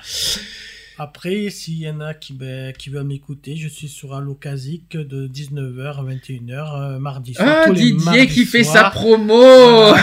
Après, 1.01 1.49
s'il 1.51 1.79
y 1.79 1.89
en 1.89 2.01
a 2.01 2.13
qui, 2.15 2.33
ben, 2.33 2.73
qui 2.73 2.91
veulent 2.91 3.05
m'écouter, 3.07 3.55
je 3.57 3.69
suis 3.69 3.89
sur 3.89 4.15
Allocasique 4.15 4.97
de 4.97 5.29
19h 5.29 5.99
à 5.99 6.03
21h 6.03 6.81
euh, 6.95 6.99
mardi 6.99 7.35
soir. 7.35 7.65
Ah, 7.67 7.71
Didier 7.73 8.27
qui 8.27 8.45
fait 8.45 8.65
sa 8.65 8.91
promo 8.91 9.35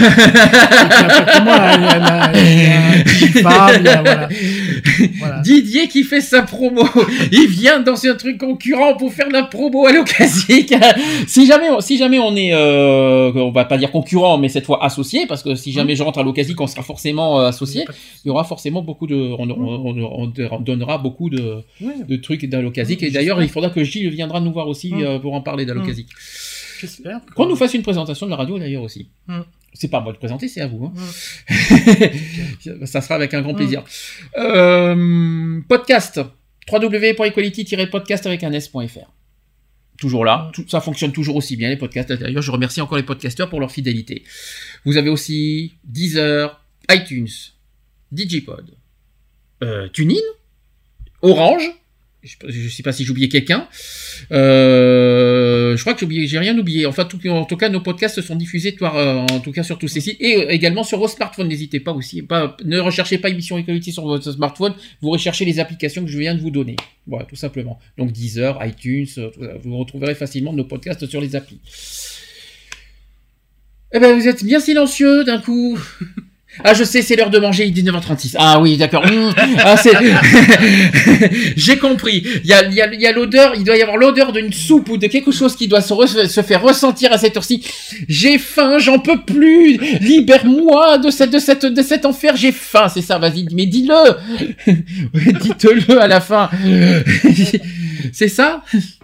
Voilà. 5.20 5.40
Didier 5.42 5.88
qui 5.88 6.04
fait 6.04 6.22
sa 6.22 6.42
promo. 6.44 6.84
Il 7.32 7.48
vient 7.48 7.80
dans 7.80 7.96
un 8.06 8.16
truc 8.16 8.38
concurrent 8.38 8.96
pour 8.96 9.12
faire 9.14 9.28
de 9.28 9.34
la 9.34 9.44
promo 9.44 9.86
à 9.88 9.92
l'occasion. 9.92 10.46
si 11.28 11.46
jamais, 11.46 11.70
on- 11.70 11.82
si 11.82 11.98
jamais 11.98 12.20
on 12.20 12.36
est, 12.36 12.54
euh, 12.54 13.32
on 13.36 13.52
va 13.52 13.66
pas 13.66 13.78
dire 13.78 13.92
concurrent, 13.92 14.38
mais 14.38 14.50
cette 14.50 14.66
fois 14.66 14.84
associé, 14.84 15.26
parce 15.28 15.44
que 15.44 15.56
si 15.56 15.72
jamais 15.72 15.96
je 15.96 16.04
rentre 16.04 16.20
à 16.20 16.24
l'occasion, 16.24 16.56
on 16.60 16.68
sera 16.68 16.84
forcément 16.84 17.40
euh, 17.42 17.48
associé. 17.48 17.86
Il 18.24 18.30
y 18.30 18.32
aura 18.32 18.44
forcément 18.44 18.82
beaucoup 18.82 19.08
de, 19.08 19.16
on, 19.16 19.50
on- 19.50 19.98
on- 19.98 20.32
on 20.52 20.60
donnera 20.60 20.85
beaucoup 21.00 21.30
de, 21.30 21.64
trucs 22.22 22.46
d'Alocasique. 22.46 23.00
Oui, 23.02 23.08
Et 23.08 23.12
d'ailleurs, 23.12 23.38
j'espère. 23.38 23.50
il 23.50 23.54
faudra 23.54 23.70
que 23.70 23.84
Gilles 23.84 24.10
viendra 24.10 24.40
nous 24.42 24.52
voir 24.54 24.68
aussi 24.68 24.94
euh, 24.94 25.20
pour 25.20 25.34
en 25.34 25.42
parler 25.42 25.66
d'Alocasique. 25.66 26.10
J'espère. 26.80 27.24
que- 27.26 27.34
Qu'on 27.34 27.48
nous 27.48 27.56
fasse 27.56 27.74
une 27.74 27.82
présentation 27.84 28.26
de 28.26 28.32
la 28.32 28.38
radio 28.38 28.58
d'ailleurs 28.60 28.84
aussi. 28.84 29.08
C'est 29.74 29.90
pas 29.90 29.98
à 29.98 30.02
moi 30.02 30.14
de 30.14 30.18
présenter, 30.18 30.48
c'est 30.48 30.62
à 30.62 30.68
vous. 30.68 30.86
hein. 30.86 30.94
Ça 32.86 33.02
sera 33.02 33.16
avec 33.16 33.34
un 33.34 33.42
grand 33.42 33.54
plaisir. 33.54 33.84
Euh, 34.38 35.60
podcast 35.68 36.22
www.equality-podcast 36.72 38.26
avec 38.26 38.44
un 38.44 38.52
s.fr. 38.54 39.12
Toujours 39.98 40.26
là, 40.26 40.50
tout, 40.54 40.66
ça 40.68 40.82
fonctionne 40.82 41.12
toujours 41.14 41.36
aussi 41.38 41.56
bien 41.56 41.70
les 41.70 41.78
podcasts. 41.78 42.12
D'ailleurs, 42.12 42.42
je 42.42 42.52
remercie 42.52 42.82
encore 42.82 42.98
les 42.98 43.04
podcasteurs 43.04 43.50
pour 43.50 43.60
leur 43.62 43.72
fidélité. 43.72 44.24
Vous 44.84 44.98
avez 44.98 45.10
aussi 45.10 45.76
Deezer, 45.86 46.60
iTunes, 46.92 47.30
Digipod, 48.12 48.72
euh, 49.64 49.88
TuneIn, 49.90 50.16
Orange. 51.26 51.72
Je 52.24 52.64
ne 52.64 52.70
sais 52.70 52.82
pas 52.82 52.92
si 52.92 53.06
j'ai 53.06 53.12
oublié 53.12 53.30
quelqu'un. 53.30 53.68
Euh, 54.32 55.78
je 55.78 55.82
crois 55.82 55.94
que 55.94 56.06
j'ai 56.10 56.40
rien 56.40 56.58
oublié. 56.58 56.88
Enfin, 56.88 57.08
en 57.30 57.46
tout 57.46 57.58
cas, 57.58 57.70
nos 57.70 57.82
podcasts 57.82 58.20
sont 58.22 58.36
diffusés, 58.36 58.76
euh, 58.82 59.20
en 59.20 59.40
tout 59.42 59.52
cas, 59.52 59.62
sur 59.62 59.78
tous 59.78 59.88
ces 59.88 60.02
sites 60.02 60.18
et 60.20 60.38
euh, 60.38 60.50
également 60.50 60.84
sur 60.84 60.98
vos 60.98 61.08
smartphones. 61.08 61.48
N'hésitez 61.48 61.80
pas 61.80 61.92
aussi, 61.92 62.24
ne 62.64 62.80
recherchez 62.80 63.20
pas 63.20 63.30
émission 63.30 63.58
Equality 63.60 63.92
sur 63.92 64.06
votre 64.06 64.32
smartphone. 64.32 64.74
Vous 65.02 65.12
recherchez 65.12 65.46
les 65.46 65.60
applications 65.60 66.04
que 66.04 66.10
je 66.10 66.18
viens 66.18 66.34
de 66.34 66.42
vous 66.42 66.50
donner. 66.50 66.76
Voilà, 67.06 67.26
tout 67.26 67.36
simplement. 67.36 67.80
Donc 67.98 68.12
Deezer, 68.12 68.58
iTunes, 68.66 69.08
vous 69.64 69.78
retrouverez 69.78 70.16
facilement 70.16 70.54
nos 70.54 70.66
podcasts 70.66 71.06
sur 71.06 71.22
les 71.22 71.36
applis. 71.36 71.60
Eh 73.94 74.00
ben, 74.00 74.18
vous 74.18 74.28
êtes 74.28 74.44
bien 74.44 74.60
silencieux 74.60 75.24
d'un 75.24 75.40
coup. 75.40 75.78
Ah, 76.64 76.74
je 76.74 76.84
sais, 76.84 77.02
c'est 77.02 77.16
l'heure 77.16 77.30
de 77.30 77.40
manger, 77.40 77.66
il 77.66 77.78
est 77.78 77.82
19h36. 77.82 78.36
Ah 78.38 78.60
oui, 78.60 78.78
d'accord. 78.78 79.06
Mmh. 79.06 79.34
Ah. 79.60 79.76
J'ai 81.56 81.78
compris. 81.78 82.26
Il 82.44 82.50
y 82.50 82.54
a, 82.54 82.64
y 82.70 82.82
a, 82.82 82.94
y 82.94 83.06
a 83.06 83.12
l'odeur, 83.12 83.54
il 83.56 83.64
doit 83.64 83.78
y 83.78 83.82
avoir 83.82 83.98
l'odeur 83.98 84.32
d'une 84.32 84.54
soupe 84.54 84.90
ou 84.90 84.98
de 84.98 85.08
quelque 85.08 85.32
chose 85.32 85.56
qui 85.56 85.68
doit 85.68 85.82
se, 85.82 85.94
se 86.28 86.42
faire 86.42 86.62
ressentir 86.62 87.12
à 87.12 87.18
cette 87.18 87.36
heure-ci. 87.38 87.66
J'ai 88.08 88.38
faim, 88.38 88.78
j'en 88.80 89.00
peux 89.00 89.22
plus. 89.22 89.78
Libère-moi 90.00 90.98
de 91.00 91.10
cette, 91.10 91.32
de 91.32 91.40
cette, 91.40 91.66
de 91.66 91.82
cet 91.82 92.06
enfer, 92.06 92.36
j'ai 92.36 92.52
faim. 92.52 92.88
C'est 92.90 93.02
ça, 93.02 93.18
vas-y, 93.18 93.48
mais 93.54 93.66
dis-le. 93.66 94.16
Dites-le 95.42 96.02
à 96.02 96.08
la 96.08 96.22
fin. 96.22 96.50
c'est 98.14 98.28
ça? 98.28 98.64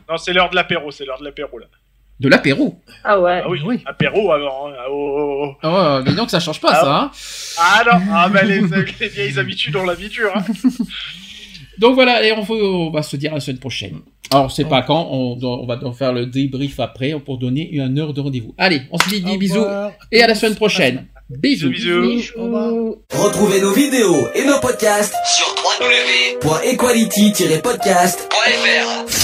Non, 0.10 0.18
c'est 0.18 0.34
l'heure 0.34 0.50
de 0.50 0.56
l'apéro, 0.56 0.92
c'est 0.92 1.06
l'heure 1.06 1.20
de 1.20 1.26
l'apéro 1.26 1.58
là. 1.60 1.68
De 2.22 2.30
l'apéro. 2.30 2.76
Ah 3.04 3.20
ouais. 3.20 3.42
Ah 3.44 3.50
oui, 3.50 3.60
apéro 3.86 4.32
alors. 4.32 4.70
hein. 4.70 4.74
Oh, 4.90 5.16
oh, 5.18 5.52
oh. 5.64 5.68
Oh, 5.68 6.00
mais 6.06 6.14
donc 6.14 6.30
ça 6.30 6.40
change 6.40 6.62
pas, 6.62 6.70
Ah. 6.72 6.82
ça, 6.82 6.96
hein. 6.96 7.12
Ah 7.60 7.84
non, 7.86 8.00
ah 8.14 8.30
bah 8.30 8.44
les, 8.44 8.62
les 9.00 9.08
vieilles 9.10 9.38
habitudes, 9.40 9.76
on 9.76 9.84
l'habitude. 9.86 10.28
Hein. 10.34 10.42
Donc 11.80 11.96
voilà, 11.96 12.22
et 12.24 12.32
on, 12.34 12.42
va- 12.44 12.54
on 12.54 12.92
va 12.92 13.02
se 13.02 13.16
dire 13.16 13.34
la 13.34 13.40
semaine 13.40 13.58
prochaine. 13.58 14.02
Alors, 14.30 14.52
c'est 14.52 14.66
pas 14.66 14.84
quand, 14.84 15.08
on, 15.10 15.36
doit- 15.36 15.58
on 15.64 15.66
va 15.66 15.78
donc 15.78 15.96
faire 15.96 16.14
le 16.14 16.28
débrief 16.28 16.80
après 16.80 17.16
pour 17.20 17.40
donner 17.40 17.68
une 17.72 17.98
heure 17.98 18.14
de 18.14 18.22
rendez-vous. 18.22 18.54
Allez, 18.60 18.84
on 18.92 19.00
se 19.00 19.10
dit 19.10 19.22
des 19.22 19.36
bisous 19.38 19.66
et 20.12 20.22
à 20.22 20.28
la 20.28 20.36
semaine 20.36 20.54
prochaine. 20.56 21.08
Bisous. 21.30 21.72
Retrouvez 23.12 23.62
nos 23.62 23.72
vidéos 23.74 24.28
et 24.36 24.44
nos 24.46 24.60
podcasts 24.60 25.16
sur 25.26 25.56
www.equality-podcast.fr. 26.46 29.21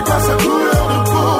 On 0.00 0.02
ne 0.02 0.06
choisit 0.06 0.14
pas 0.14 0.20
sa 0.20 0.36
couleur 0.42 0.84
de 0.88 0.98
peau, 1.10 1.30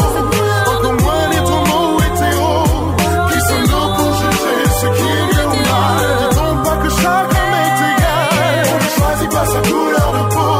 encore 0.71 0.97
moins 1.01 1.29
les 1.31 1.43
tourments 1.49 1.99
hétéros. 1.99 2.93
Qui 3.33 3.41
sommes-nous 3.49 3.89
pour 3.97 4.13
juger 4.21 4.61
ce 4.81 4.87
qui 4.97 5.07
est 5.09 5.27
bien 5.33 5.47
ou 5.47 5.61
mal 5.71 6.05
Dit-on 6.21 6.53
pas 6.63 6.77
que 6.77 6.91
chaque 6.91 7.31
homme 7.31 7.55
est 7.65 7.79
égal 7.91 8.65
On 8.71 8.77
ne 8.77 8.91
choisit 8.99 9.31
pas 9.31 9.47
sa 9.47 9.61
couleur 9.63 10.09
de 10.13 10.23
peau, 10.35 10.53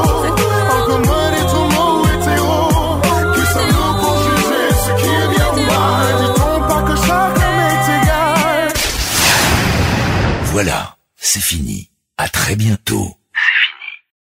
encore 0.79 1.03
moins 1.07 1.29
les 1.31 1.45
tourments 1.53 1.99
hétéros. 2.07 3.01
Qui 3.35 3.45
sommes-nous 3.53 3.93
pour 4.01 4.17
juger 4.25 4.67
ce 4.85 4.91
qui 5.03 5.09
est 5.09 5.29
bien 5.35 5.49
ou 5.53 5.63
mal 5.67 6.07
Dit-on 6.21 6.57
pas 6.69 6.83
que 6.83 6.97
chaque 6.97 7.37
homme 7.37 7.61
est 7.69 7.87
égal 8.03 8.69
Voilà, 10.45 10.97
c'est 11.17 11.43
fini. 11.43 11.91
À 12.17 12.29
très 12.29 12.57
bientôt. 12.57 13.20